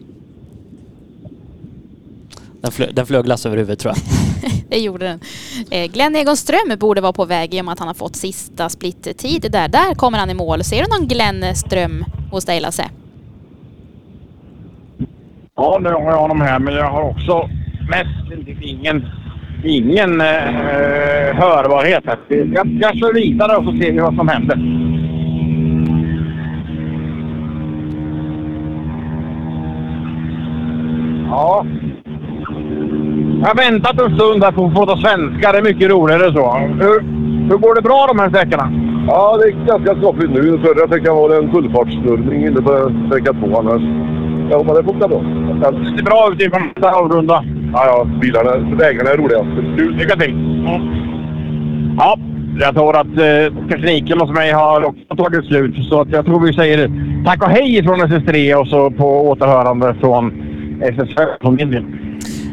Den, 2.65 2.73
flö, 2.73 2.87
den 2.93 3.07
flög 3.07 3.27
Lasse 3.27 3.49
över 3.49 3.57
huvudet 3.57 3.79
tror 3.79 3.95
jag. 3.95 4.03
Det 4.69 4.79
gjorde 4.79 5.05
den. 5.05 5.21
Eh, 5.71 5.91
Glenn 5.91 6.17
Egon 6.17 6.37
Ström 6.37 6.79
borde 6.79 7.01
vara 7.01 7.13
på 7.13 7.25
väg 7.25 7.55
i 7.55 7.61
och 7.61 7.65
med 7.65 7.73
att 7.73 7.79
han 7.79 7.89
har 7.89 7.95
fått 7.95 8.17
sista 8.17 8.69
splittid 8.69 9.47
där. 9.53 9.69
Där 9.69 9.95
kommer 9.95 10.19
han 10.19 10.31
i 10.31 10.35
mål. 10.35 10.65
Ser 10.65 10.85
du 10.85 10.99
någon 10.99 11.09
Glenn 11.09 11.57
Ström 11.57 12.05
hos 12.31 12.45
dig 12.45 12.61
Lasse? 12.61 12.85
Ja, 15.57 15.79
nu 15.83 15.89
har 15.89 16.11
jag 16.11 16.19
honom 16.19 16.41
här 16.41 16.59
men 16.59 16.75
jag 16.75 16.91
har 16.91 17.03
också 17.03 17.51
mest 17.91 18.63
ingen, 18.63 19.07
ingen 19.65 20.21
eh, 20.21 21.37
hörbarhet 21.37 22.05
här. 22.07 22.19
Jag, 22.29 22.79
jag 22.81 22.99
kör 22.99 23.15
vidare 23.15 23.57
och 23.57 23.65
så 23.65 23.71
ser 23.71 23.93
vi 23.93 23.99
vad 23.99 24.15
som 24.15 24.29
händer. 24.29 24.59
Ja. 31.31 31.67
Jag 33.45 33.49
har 33.55 33.71
väntat 33.71 34.01
en 34.01 34.17
stund 34.17 34.45
här 34.45 34.53
på 34.53 34.65
att 34.67 34.73
få 34.73 34.87
prata 34.87 35.01
svenska. 35.01 35.53
Det 35.53 35.59
är 35.59 35.63
mycket 35.63 35.91
roligare 35.91 36.33
så. 36.33 36.53
Hur, 36.85 37.01
hur 37.49 37.59
går 37.59 37.75
det 37.75 37.83
bra 37.83 38.07
de 38.09 38.19
här 38.19 38.29
sträckorna? 38.29 38.67
Ja, 39.09 39.37
det 39.39 39.45
är 39.49 39.67
ganska 39.67 39.95
skapligt 40.01 40.33
nu. 40.33 40.59
Förra 40.65 40.87
sträckan 40.87 41.17
var 41.17 41.29
det 41.29 41.37
en 41.37 41.53
fullfartssnurrning 41.53 42.47
inne 42.47 42.63
på 42.63 42.93
sträcka 43.07 43.33
två 43.33 43.59
annars. 43.59 43.83
Ja, 44.51 44.63
men 44.67 44.75
det 44.75 44.85
funkar 44.85 45.09
bra. 45.09 45.21
Det 45.71 45.97
ser 45.97 46.05
bra 46.05 46.31
ut 46.33 46.43
inför 46.43 46.61
nästa 46.61 46.91
avrunda. 47.01 47.45
Ja, 47.73 47.87
ja, 47.87 48.05
bilarna, 48.21 48.77
vägarna 48.77 49.11
är 49.11 49.17
roliga. 49.17 49.43
Lycka 49.99 50.17
till! 50.17 50.35
Ja, 51.99 52.19
jag 52.61 52.75
tror 52.75 52.97
att 52.97 53.07
eh, 53.07 53.69
tekniken 53.69 54.21
hos 54.21 54.31
mig 54.31 54.53
har 54.53 54.85
också 54.85 55.17
tagit 55.17 55.45
slut. 55.45 55.85
Så 55.89 56.01
att 56.01 56.11
jag 56.11 56.25
tror 56.25 56.41
vi 56.41 56.53
säger 56.53 56.91
tack 57.27 57.43
och 57.43 57.51
hej 57.51 57.83
från 57.85 58.01
SS3 58.01 58.55
och 58.55 58.69
så 58.69 58.91
på 58.91 59.29
återhörande 59.31 59.95
från 60.01 60.54
SS5 60.81 61.41
från 61.41 61.55
min 61.55 61.71
del. 61.71 61.85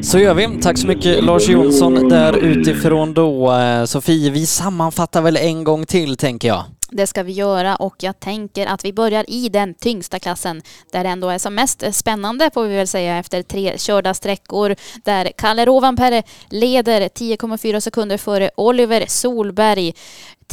Så 0.03 0.19
gör 0.19 0.33
vi. 0.33 0.61
Tack 0.61 0.77
så 0.77 0.87
mycket 0.87 1.23
Lars 1.23 1.49
Jonsson 1.49 2.09
där 2.09 2.37
utifrån 2.37 3.13
då. 3.13 3.51
Eh, 3.51 3.85
Sofie, 3.85 4.29
vi 4.29 4.45
sammanfattar 4.45 5.21
väl 5.21 5.37
en 5.37 5.63
gång 5.63 5.85
till 5.85 6.17
tänker 6.17 6.47
jag. 6.47 6.63
Det 6.93 7.07
ska 7.07 7.23
vi 7.23 7.31
göra 7.31 7.75
och 7.75 7.95
jag 7.99 8.19
tänker 8.19 8.67
att 8.67 8.85
vi 8.85 8.93
börjar 8.93 9.25
i 9.27 9.49
den 9.49 9.73
tyngsta 9.73 10.19
klassen 10.19 10.61
där 10.91 11.03
det 11.03 11.09
ändå 11.09 11.29
är 11.29 11.37
som 11.37 11.55
mest 11.55 11.95
spännande 11.95 12.49
får 12.53 12.63
vi 12.63 12.75
väl 12.75 12.87
säga 12.87 13.17
efter 13.17 13.41
tre 13.41 13.77
körda 13.77 14.13
sträckor 14.13 14.75
där 15.03 15.31
Kalle 15.37 15.65
Rovanperä 15.65 16.23
leder 16.49 17.01
10,4 17.01 17.79
sekunder 17.79 18.17
före 18.17 18.49
Oliver 18.57 19.03
Solberg. 19.07 19.93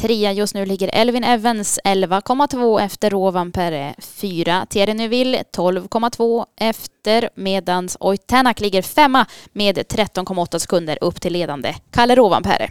Trea 0.00 0.32
just 0.32 0.54
nu 0.54 0.64
ligger 0.64 0.90
Elvin 0.92 1.24
Evans 1.24 1.78
11,2 1.84 2.80
efter 2.80 3.10
Rovanperä. 3.10 3.94
4 3.98 4.66
Thierry 4.70 4.94
Neuville 4.94 5.44
12,2 5.56 6.44
efter 6.56 7.30
medans 7.34 7.96
Oitenak 8.00 8.60
ligger 8.60 8.82
femma 8.82 9.26
med 9.52 9.78
13,8 9.78 10.58
sekunder 10.58 10.98
upp 11.00 11.20
till 11.20 11.32
ledande 11.32 11.74
Kalle 11.90 12.14
Rovanperä. 12.14 12.70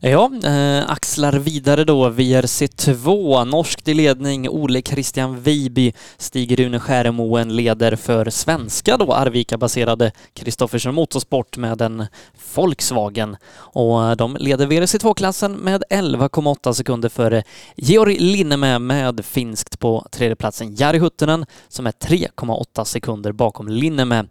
Ja, 0.00 0.30
eh, 0.44 0.90
axlar 0.90 1.32
vidare 1.32 1.84
då 1.84 2.08
VRC2. 2.10 3.44
Norskt 3.44 3.88
i 3.88 3.94
ledning, 3.94 4.48
Ole 4.48 4.82
Christian 4.82 5.40
Weiby. 5.40 5.92
Stig-Rune 6.18 6.80
Skäremoen 6.80 7.56
leder 7.56 7.96
för 7.96 8.30
svenska 8.30 8.96
då 8.96 9.12
Arvika-baserade 9.12 10.12
Kristoffersen 10.34 10.94
Motorsport 10.94 11.56
med 11.56 11.82
en 11.82 12.06
Volkswagen. 12.54 13.36
Och 13.56 14.04
eh, 14.04 14.16
de 14.16 14.36
leder 14.40 14.66
VRC2-klassen 14.66 15.52
med 15.52 15.84
11,8 15.90 16.72
sekunder 16.72 17.08
före 17.08 17.42
Georg 17.76 18.18
Linneme 18.18 18.78
med 18.78 19.24
finskt 19.24 19.78
på 19.78 20.06
tredjeplatsen 20.10 20.74
Jari 20.74 20.98
Huttunen 20.98 21.46
som 21.68 21.86
är 21.86 21.92
3,8 21.92 22.84
sekunder 22.84 23.32
bakom 23.32 23.68
Linneme. 23.68 24.24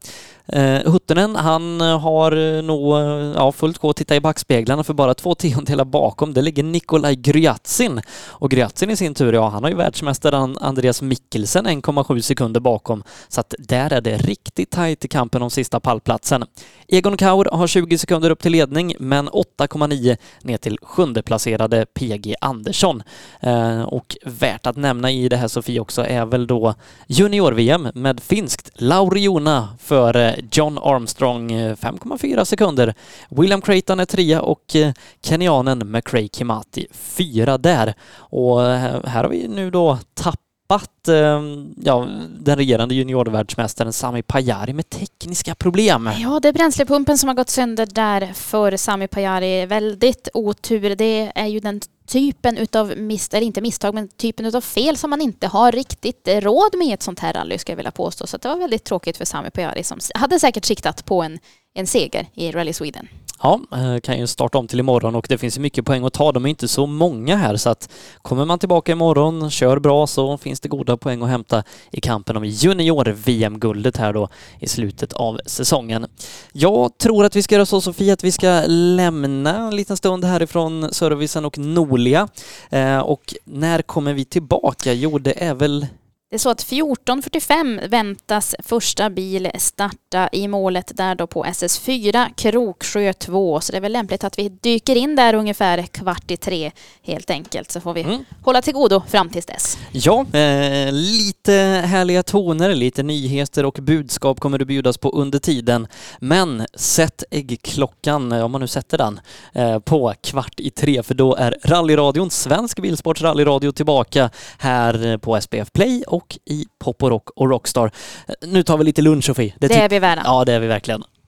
Eh, 0.47 0.91
Huttunen, 0.91 1.35
han 1.35 1.81
har 1.81 2.61
nog 2.61 2.97
eh, 2.97 3.33
ja, 3.35 3.51
fullt 3.51 3.77
gå 3.77 3.89
att 3.89 3.95
titta 3.95 4.15
i 4.15 4.19
backspeglarna 4.19 4.83
för 4.83 4.93
bara 4.93 5.13
två 5.13 5.35
tiondelar 5.55 5.85
bakom. 5.85 6.33
Det 6.33 6.41
ligger 6.41 6.63
Nikolaj 6.63 7.15
Gryatsin. 7.15 8.01
Och 8.27 8.51
Gryatsin 8.51 8.89
i 8.89 8.95
sin 8.95 9.13
tur, 9.13 9.33
ja, 9.33 9.49
han 9.49 9.63
har 9.63 9.69
ju 9.69 9.75
världsmästaren 9.75 10.57
Andreas 10.61 11.01
Mikkelsen 11.01 11.67
1,7 11.67 12.21
sekunder 12.21 12.59
bakom. 12.59 13.03
Så 13.27 13.39
att 13.39 13.53
där 13.59 13.93
är 13.93 14.01
det 14.01 14.17
riktigt 14.17 14.69
tajt 14.69 15.05
i 15.05 15.07
kampen 15.07 15.41
om 15.41 15.49
sista 15.49 15.79
pallplatsen. 15.79 16.45
Egon 16.87 17.17
Kaur 17.17 17.49
har 17.51 17.67
20 17.67 17.97
sekunder 17.97 18.29
upp 18.29 18.41
till 18.41 18.51
ledning, 18.51 18.95
men 18.99 19.29
8,9 19.29 20.17
ner 20.41 20.57
till 20.57 20.77
sjunde 20.81 21.21
placerade 21.21 21.85
PG 21.85 22.35
Andersson. 22.41 23.03
Eh, 23.39 23.81
och 23.81 24.17
värt 24.23 24.65
att 24.65 24.75
nämna 24.75 25.11
i 25.11 25.29
det 25.29 25.37
här 25.37 25.47
Sofie 25.47 25.79
också 25.79 26.05
är 26.05 26.25
väl 26.25 26.47
då 26.47 26.73
junior-VM 27.07 27.87
med 27.93 28.19
finskt 28.19 28.69
Lauri 28.73 29.21
Jona 29.21 29.69
för 29.79 30.15
eh, 30.15 30.33
John 30.51 30.77
Armstrong 30.77 31.51
eh, 31.51 31.75
5,4 31.75 32.43
sekunder. 32.43 32.93
William 33.29 33.61
Creighton 33.61 33.99
är 33.99 34.05
trea 34.05 34.41
och 34.41 34.75
Kenny 35.21 35.44
kenyanen 35.45 35.91
McRae 35.91 36.27
Kimati 36.27 36.87
fyra 36.91 37.57
där. 37.57 37.93
Och 38.17 38.63
eh, 38.63 39.05
här 39.05 39.23
har 39.23 39.29
vi 39.29 39.47
nu 39.47 39.71
då 39.71 39.99
tappat 40.13 41.07
eh, 41.07 41.41
ja, 41.77 42.07
den 42.39 42.55
regerande 42.57 42.95
juniorvärldsmästaren 42.95 43.93
Sami 43.93 44.21
Pajari 44.21 44.73
med 44.73 44.89
tekniska 44.89 45.55
problem. 45.55 46.09
Ja, 46.19 46.39
det 46.39 46.47
är 46.47 46.53
bränslepumpen 46.53 47.17
som 47.17 47.27
har 47.27 47.35
gått 47.35 47.49
sönder 47.49 47.85
där 47.85 48.33
för 48.33 48.77
Sami 48.77 49.07
Pajari. 49.07 49.65
Väldigt 49.65 50.27
otur. 50.33 50.95
Det 50.95 51.31
är 51.35 51.47
ju 51.47 51.59
den 51.59 51.81
typen 52.07 52.57
utav 52.57 52.97
misstag, 52.97 53.37
eller 53.37 53.47
inte 53.47 53.61
misstag, 53.61 53.93
men 53.93 54.07
typen 54.07 54.45
utav 54.45 54.61
fel 54.61 54.97
som 54.97 55.09
man 55.09 55.21
inte 55.21 55.47
har 55.47 55.71
riktigt 55.71 56.27
råd 56.27 56.75
med 56.77 56.87
i 56.87 56.91
ett 56.91 57.03
sånt 57.03 57.19
här 57.19 57.33
rally, 57.33 57.57
ska 57.57 57.71
jag 57.71 57.77
vilja 57.77 57.91
påstå. 57.91 58.27
Så 58.27 58.37
det 58.37 58.47
var 58.47 58.57
väldigt 58.57 58.83
tråkigt 58.83 59.17
för 59.17 59.25
Sami 59.25 59.51
Pajari 59.51 59.83
som 59.83 59.99
hade 60.15 60.39
säkert 60.39 60.65
siktat 60.65 61.05
på 61.05 61.23
en, 61.23 61.39
en 61.73 61.87
seger 61.87 62.27
i 62.33 62.51
Rally 62.51 62.73
Sweden. 62.73 63.07
Ja, 63.41 63.61
eh, 63.71 63.99
kan 63.99 64.19
ju 64.19 64.27
starta 64.27 64.57
om 64.57 64.67
till 64.67 64.79
imorgon 64.79 65.15
och 65.15 65.25
det 65.29 65.37
finns 65.37 65.57
ju 65.57 65.61
mycket 65.61 65.85
poäng 65.85 66.05
att 66.05 66.13
ta. 66.13 66.31
De 66.31 66.45
är 66.45 66.49
inte 66.49 66.67
så 66.67 66.85
många 66.85 67.35
här 67.35 67.55
så 67.55 67.69
att 67.69 67.89
kommer 68.21 68.45
man 68.45 68.59
tillbaka 68.59 68.91
imorgon, 68.91 69.51
kör 69.51 69.79
bra 69.79 70.07
så 70.07 70.37
finns 70.37 70.59
det 70.59 70.69
goda 70.69 70.97
poäng 70.97 71.21
att 71.21 71.29
hämta 71.29 71.63
i 71.91 72.01
kampen 72.01 72.37
om 72.37 72.45
junior-VM-guldet 72.45 73.97
här 73.97 74.13
då 74.13 74.29
i 74.59 74.67
slutet 74.67 75.13
av 75.13 75.39
säsongen. 75.45 76.07
Jag 76.53 76.97
tror 76.97 77.25
att 77.25 77.35
vi 77.35 77.43
ska 77.43 77.55
göra 77.55 77.65
så 77.65 77.81
Sofie 77.81 78.13
att 78.13 78.23
vi 78.23 78.31
ska 78.31 78.63
lämna 78.67 79.57
en 79.57 79.75
liten 79.75 79.97
stund 79.97 80.25
härifrån 80.25 80.93
servicen 80.93 81.45
och 81.45 81.57
Nolia. 81.57 82.27
Eh, 82.69 82.99
och 82.99 83.35
när 83.43 83.81
kommer 83.81 84.13
vi 84.13 84.25
tillbaka? 84.25 84.93
Jo, 84.93 85.19
det 85.19 85.43
är 85.43 85.53
väl 85.53 85.87
Det 86.29 86.35
är 86.35 86.39
så 86.39 86.49
att 86.49 86.63
14.45 86.63 87.87
väntas 87.87 88.55
första 88.59 89.09
bil 89.09 89.51
starta 89.57 90.04
i 90.31 90.47
målet 90.47 90.91
där 90.95 91.15
då 91.15 91.27
på 91.27 91.45
SS4, 91.45 92.29
Kroksjö 92.35 93.13
2. 93.13 93.61
Så 93.61 93.71
det 93.71 93.77
är 93.77 93.81
väl 93.81 93.91
lämpligt 93.91 94.23
att 94.23 94.39
vi 94.39 94.49
dyker 94.49 94.95
in 94.95 95.15
där 95.15 95.33
ungefär 95.33 95.81
kvart 95.81 96.31
i 96.31 96.37
tre 96.37 96.71
helt 97.03 97.29
enkelt. 97.29 97.71
Så 97.71 97.81
får 97.81 97.93
vi 97.93 98.19
hålla 98.41 98.61
till 98.61 98.73
godo 98.73 99.01
fram 99.07 99.29
tills 99.29 99.45
dess. 99.45 99.77
Ja, 99.91 100.25
eh, 100.33 100.91
lite 100.91 101.51
härliga 101.85 102.23
toner, 102.23 102.75
lite 102.75 103.03
nyheter 103.03 103.65
och 103.65 103.77
budskap 103.81 104.39
kommer 104.39 104.57
det 104.57 104.65
bjudas 104.65 104.97
på 104.97 105.09
under 105.09 105.39
tiden. 105.39 105.87
Men 106.19 106.65
sätt 106.75 107.23
äggklockan, 107.31 108.31
om 108.31 108.51
man 108.51 108.61
nu 108.61 108.67
sätter 108.67 108.97
den, 108.97 109.19
eh, 109.53 109.79
på 109.79 110.13
kvart 110.21 110.59
i 110.59 110.69
tre 110.69 111.03
för 111.03 111.13
då 111.13 111.35
är 111.35 111.57
rallyradion, 111.63 112.29
Svensk 112.31 112.79
Bilsports 112.79 113.21
rallyradio 113.21 113.71
tillbaka 113.71 114.29
här 114.59 115.17
på 115.17 115.41
SPF 115.41 115.73
Play 115.73 116.03
och 116.07 116.37
i 116.45 116.65
Pop 116.79 117.03
och 117.03 117.09
Rock 117.09 117.29
och 117.35 117.49
Rockstar. 117.49 117.91
Eh, 118.27 118.33
Nu 118.47 118.63
tar 118.63 118.77
vi 118.77 118.83
lite 118.83 119.01
lunch 119.01 119.25
Sofie. 119.25 119.53
Det 119.59 119.67
ty- 119.67 119.73
är 119.75 119.89
vi 119.89 119.99
värda. 120.05 120.21
Ja, 120.25 120.45
det 120.45 120.53
är 120.53 120.59
vi 120.59 120.67
verkligen. 120.67 121.03